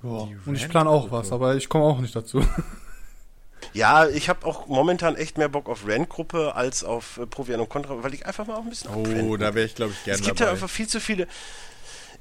Ja. 0.04 0.10
Und 0.46 0.56
ich 0.56 0.70
plane 0.70 0.90
auch 0.90 1.12
was, 1.12 1.34
aber 1.34 1.56
ich 1.56 1.68
komme 1.68 1.84
auch 1.84 2.00
nicht 2.00 2.16
dazu. 2.16 2.42
Ja, 3.74 4.08
ich 4.08 4.30
habe 4.30 4.46
auch 4.46 4.68
momentan 4.68 5.16
echt 5.16 5.38
mehr 5.38 5.50
Bock 5.50 5.70
auf 5.70 5.86
Rent-Gruppe 5.88 6.56
als 6.56 6.84
auf 6.84 7.18
äh, 7.18 7.26
Provian 7.26 7.60
und 7.60 7.70
Kontra, 7.70 8.02
weil 8.04 8.14
ich 8.14 8.26
einfach 8.26 8.48
mal 8.48 8.56
auch 8.56 8.64
ein 8.64 8.70
bisschen 8.70 8.90
Oh, 8.94 9.38
da 9.38 9.54
wäre 9.54 9.66
ich, 9.66 9.76
glaube 9.76 9.94
ich, 9.94 10.04
gerne 10.04 10.20
Es 10.20 10.26
gibt 10.26 10.40
dabei. 10.40 10.50
ja 10.50 10.54
einfach 10.54 10.70
viel 10.70 10.88
zu 10.88 11.00
viele. 11.00 11.28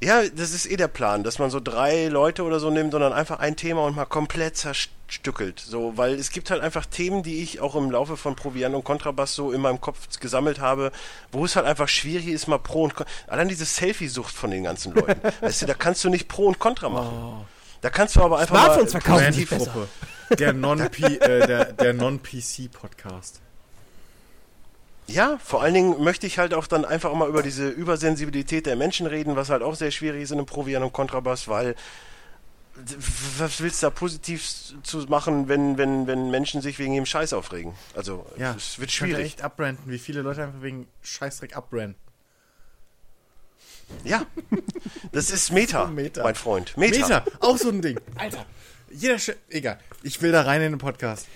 Ja, 0.03 0.23
das 0.29 0.53
ist 0.53 0.67
eh 0.71 0.77
der 0.77 0.89
Plan, 0.89 1.25
dass 1.25 1.39
man 1.39 1.51
so 1.51 1.59
drei 1.59 2.09
Leute 2.09 2.43
oder 2.43 2.61
so 2.61 2.71
nimmt, 2.71 2.93
sondern 2.93 3.15
einfach 3.15 3.39
ein 3.39 3.57
Thema 3.57 3.83
und 3.85 3.97
mal 3.97 4.05
komplett 4.05 4.57
zerstückelt. 4.59 5.59
So, 5.59 5.97
weil 5.97 6.15
es 6.15 6.31
gibt 6.31 6.51
halt 6.51 6.61
einfach 6.61 6.85
Themen, 6.85 7.23
die 7.23 7.43
ich 7.43 7.61
auch 7.61 7.75
im 7.77 7.91
Laufe 7.91 8.19
von 8.19 8.37
Proviant 8.37 8.75
und 8.75 8.85
Kontrabass 8.85 9.35
so 9.35 9.53
in 9.53 9.63
meinem 9.63 9.81
Kopf 9.81 10.21
gesammelt 10.21 10.61
habe, 10.61 10.93
wo 11.33 11.47
es 11.47 11.57
halt 11.57 11.65
einfach 11.65 11.89
schwierig 11.89 12.29
ist, 12.29 12.47
mal 12.47 12.59
Pro 12.59 12.85
und 12.85 12.95
Contra. 12.95 13.11
Allein 13.27 13.49
diese 13.49 13.65
Selfie-Sucht 13.65 14.35
von 14.35 14.51
den 14.51 14.65
ganzen 14.65 14.93
Leuten. 14.93 15.19
weißt 15.41 15.63
du, 15.63 15.67
da 15.67 15.75
kannst 15.75 16.05
du 16.05 16.11
nicht 16.11 16.29
Pro 16.29 16.47
und 16.47 16.59
Contra 16.59 16.91
machen. 16.91 17.47
Da 17.81 17.89
kannst 17.89 18.17
du 18.17 18.23
aber 18.23 18.39
einfach 18.39 18.55
Smartphones 18.57 18.93
mal 18.93 19.01
verkaufen 19.01 19.47
positiv-. 19.47 19.89
Der 20.39 20.53
Non-P, 20.53 21.03
äh, 21.17 21.47
der, 21.47 21.73
der 21.73 21.93
Non-PC-Podcast. 21.95 23.41
Ja, 25.09 25.39
vor 25.43 25.63
allen 25.63 25.75
Dingen 25.75 26.03
möchte 26.03 26.27
ich 26.27 26.39
halt 26.39 26.53
auch 26.53 26.67
dann 26.67 26.85
einfach 26.85 27.15
mal 27.15 27.29
über 27.29 27.43
diese 27.43 27.69
Übersensibilität 27.69 28.67
der 28.67 28.75
Menschen 28.77 29.07
reden, 29.07 29.37
was 29.37 29.51
halt 29.51 29.63
auch 29.63 29.77
sehr 29.77 29.93
schwierig 29.93 30.23
ist 30.23 30.33
in 30.33 30.39
einem 30.39 30.47
Provian 30.47 30.83
und 30.83 30.93
Kontrabass, 30.93 31.47
weil 31.47 31.77
was 33.39 33.61
willst 33.63 33.83
du 33.83 33.87
da 33.87 33.91
positiv 33.91 34.45
zu 34.83 34.99
machen, 35.09 35.49
wenn, 35.49 35.79
wenn, 35.79 36.07
wenn 36.07 36.31
Menschen 36.31 36.61
sich 36.61 36.79
wegen 36.79 36.95
dem 36.95 37.07
Scheiß 37.07 37.33
aufregen? 37.33 37.75
Also, 37.95 38.27
Ja, 38.37 38.55
es 38.55 38.79
wird 38.79 38.91
ich 38.91 38.97
schwierig. 38.97 39.25
echt 39.25 39.43
abbranden, 39.43 39.91
wie 39.91 39.99
viele 39.99 40.21
Leute 40.23 40.43
einfach 40.43 40.61
wegen 40.61 40.87
Scheißdreck 41.03 41.57
abbranden. 41.57 41.95
Ja, 44.05 44.27
das 45.13 45.31
ist 45.31 45.53
Meta, 45.53 45.87
Meta. 45.87 46.23
mein 46.23 46.35
Freund. 46.35 46.77
Meta. 46.77 46.99
Meter, 46.99 47.25
auch 47.41 47.57
so 47.57 47.69
ein 47.71 47.81
Ding. 47.81 47.99
Alter, 48.17 48.45
jeder 48.91 49.19
Sch 49.19 49.33
Egal, 49.49 49.79
ich 50.03 50.21
will 50.23 50.33
da 50.33 50.43
rein 50.43 50.63
in 50.63 50.73
den 50.73 50.79
Podcast. 50.79 51.27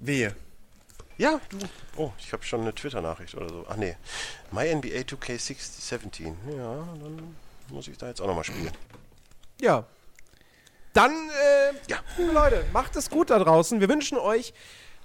Wehe. 0.00 0.34
Ja, 1.18 1.40
du. 1.50 1.58
Oh, 1.96 2.10
ich 2.18 2.32
habe 2.32 2.42
schon 2.42 2.62
eine 2.62 2.74
Twitter-Nachricht 2.74 3.34
oder 3.36 3.48
so. 3.48 3.64
Ach 3.68 3.76
nee. 3.76 3.96
My 4.50 4.74
NBA 4.74 5.02
2K17. 5.02 6.34
Ja, 6.56 6.74
dann 7.00 7.36
muss 7.68 7.86
ich 7.86 7.96
da 7.98 8.08
jetzt 8.08 8.20
auch 8.20 8.26
nochmal 8.26 8.44
spielen. 8.44 8.72
Ja. 9.60 9.84
Dann, 10.94 11.12
äh, 11.12 11.72
Ja. 11.88 11.98
liebe 12.18 12.32
Leute, 12.32 12.64
macht 12.72 12.96
es 12.96 13.08
gut 13.10 13.30
da 13.30 13.38
draußen. 13.38 13.80
Wir 13.80 13.88
wünschen 13.88 14.18
euch 14.18 14.52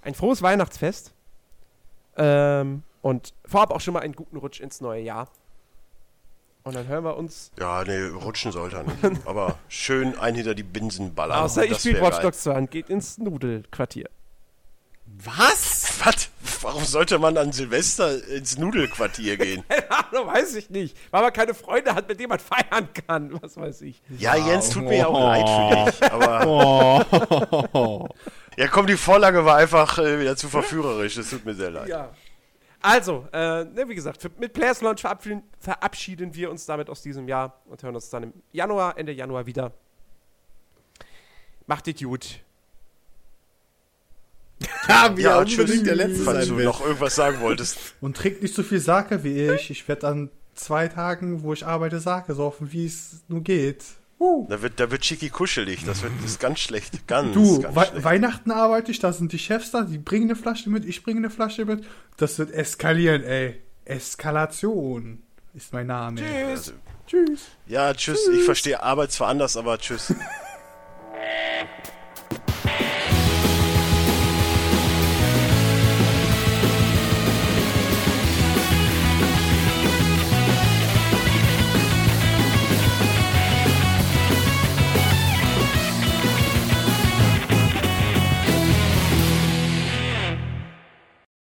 ein 0.01 0.15
frohes 0.15 0.41
Weihnachtsfest. 0.41 1.11
Ähm, 2.17 2.83
und 3.01 3.33
vorab 3.45 3.71
auch 3.71 3.81
schon 3.81 3.93
mal 3.93 3.99
einen 3.99 4.15
guten 4.15 4.37
Rutsch 4.37 4.59
ins 4.59 4.81
neue 4.81 5.01
Jahr. 5.01 5.29
Und 6.67 6.75
dann 6.75 6.85
hören 6.85 7.05
wir 7.05 7.15
uns. 7.15 7.49
Ja, 7.57 7.85
nee, 7.85 8.07
rutschen 8.07 8.51
sollte 8.51 8.75
er 8.75 8.83
nicht. 8.83 9.21
Aber 9.25 9.57
schön 9.69 10.19
ein 10.19 10.35
hinter 10.35 10.53
die 10.53 10.63
Binsen 10.63 11.15
ballern. 11.15 11.39
Außer 11.39 11.65
Das 11.65 11.79
spielt 11.79 12.01
wär 12.01 12.11
Watch. 12.11 12.19
Dogs 12.19 12.43
2 12.43 12.57
und 12.57 12.71
geht 12.71 12.89
ins 12.89 13.17
Nudelquartier. 13.17 14.09
Was? 15.05 15.93
Was? 16.03 16.29
Warum 16.61 16.83
sollte 16.83 17.19
man 17.19 17.37
an 17.37 17.53
Silvester 17.53 18.21
ins 18.27 18.57
Nudelquartier 18.57 19.37
gehen? 19.37 19.63
Ahnung, 20.11 20.27
weiß 20.27 20.55
ich 20.55 20.69
nicht. 20.69 20.97
Weil 21.09 21.21
man 21.21 21.31
keine 21.31 21.53
Freunde 21.53 21.95
hat, 21.95 22.09
mit 22.09 22.19
denen 22.19 22.29
man 22.29 22.39
feiern 22.39 22.89
kann. 23.07 23.41
Was 23.41 23.55
weiß 23.55 23.83
ich. 23.83 24.01
Ja, 24.17 24.35
Jens, 24.35 24.69
tut 24.69 24.83
mir 24.83 24.97
ja 24.97 25.07
auch 25.07 25.17
leid 25.17 25.47
für 25.47 26.01
dich. 26.01 26.11
Aber 26.11 27.95
ja, 28.57 28.67
komm, 28.67 28.87
die 28.87 28.97
Vorlage 28.97 29.45
war 29.45 29.55
einfach 29.55 29.99
äh, 29.99 30.19
wieder 30.19 30.35
zu 30.35 30.49
verführerisch. 30.49 31.15
Es 31.15 31.29
tut 31.29 31.45
mir 31.45 31.53
sehr 31.53 31.71
leid. 31.71 31.87
Ja. 31.87 32.09
Also, 32.81 33.27
äh, 33.33 33.63
ne, 33.65 33.85
wie 33.87 33.95
gesagt, 33.95 34.21
für, 34.21 34.29
mit 34.39 34.53
Players 34.53 34.81
Launch 34.81 35.01
verabschieden, 35.01 35.43
verabschieden 35.59 36.33
wir 36.35 36.49
uns 36.51 36.65
damit 36.65 36.89
aus 36.89 37.01
diesem 37.01 37.27
Jahr 37.27 37.59
und 37.65 37.81
hören 37.83 37.95
uns 37.95 38.09
dann 38.09 38.23
im 38.23 38.33
Januar, 38.51 38.97
Ende 38.97 39.11
Januar 39.11 39.45
wieder. 39.45 39.71
Macht 41.65 41.87
es 41.87 41.99
gut. 42.01 42.39
Ja, 44.87 45.15
wie 45.15 45.21
Ja, 45.23 45.39
er 45.39 45.45
tschüss. 45.45 45.59
unbedingt 45.59 45.87
der 45.87 45.95
Letzte 45.95 46.23
Falls 46.23 46.39
sein 46.45 46.49
du 46.49 46.57
will. 46.57 46.65
noch 46.65 46.81
irgendwas 46.81 47.15
sagen 47.15 47.39
wolltest. 47.41 47.77
Und 48.01 48.15
trinkt 48.17 48.41
nicht 48.41 48.55
so 48.55 48.63
viel 48.63 48.79
Sake 48.79 49.23
wie 49.23 49.49
ich. 49.49 49.69
Ich 49.69 49.87
werde 49.87 50.07
an 50.07 50.29
zwei 50.55 50.87
Tagen, 50.87 51.43
wo 51.43 51.53
ich 51.53 51.65
arbeite, 51.65 51.99
Sake 51.99 52.33
saufen, 52.33 52.71
wie 52.71 52.85
es 52.85 53.21
nur 53.27 53.41
geht. 53.41 53.83
Uh. 54.19 54.47
Da 54.49 54.61
wird, 54.61 54.79
da 54.79 54.89
wird 54.89 55.05
Schicki 55.05 55.29
kuschelig. 55.29 55.85
Das 55.85 56.01
wird 56.01 56.13
das 56.21 56.31
ist 56.31 56.39
ganz 56.39 56.59
schlecht. 56.59 57.07
Ganz, 57.07 57.33
Du, 57.33 57.61
ganz 57.61 57.75
Wei 57.75 57.85
schlecht. 57.85 58.03
Weihnachten 58.03 58.51
arbeite 58.51 58.91
ich, 58.91 58.99
da 58.99 59.13
sind 59.13 59.31
die 59.31 59.39
Chefs 59.39 59.71
da, 59.71 59.83
die 59.83 59.99
bringen 59.99 60.25
eine 60.25 60.35
Flasche 60.35 60.69
mit, 60.69 60.85
ich 60.85 61.03
bringe 61.03 61.19
eine 61.19 61.29
Flasche 61.29 61.65
mit. 61.65 61.85
Das 62.17 62.39
wird 62.39 62.51
eskalieren, 62.51 63.23
ey. 63.23 63.61
Eskalation 63.85 65.21
ist 65.53 65.71
mein 65.71 65.87
Name. 65.87 66.21
Tschüss. 66.21 66.73
Tschüss. 67.05 67.45
Ja, 67.67 67.93
tschüss. 67.93 68.27
Ich 68.27 68.43
verstehe 68.43 68.81
Arbeit 68.81 69.11
zwar 69.11 69.29
anders, 69.29 69.55
aber 69.55 69.77
tschüss. 69.77 70.13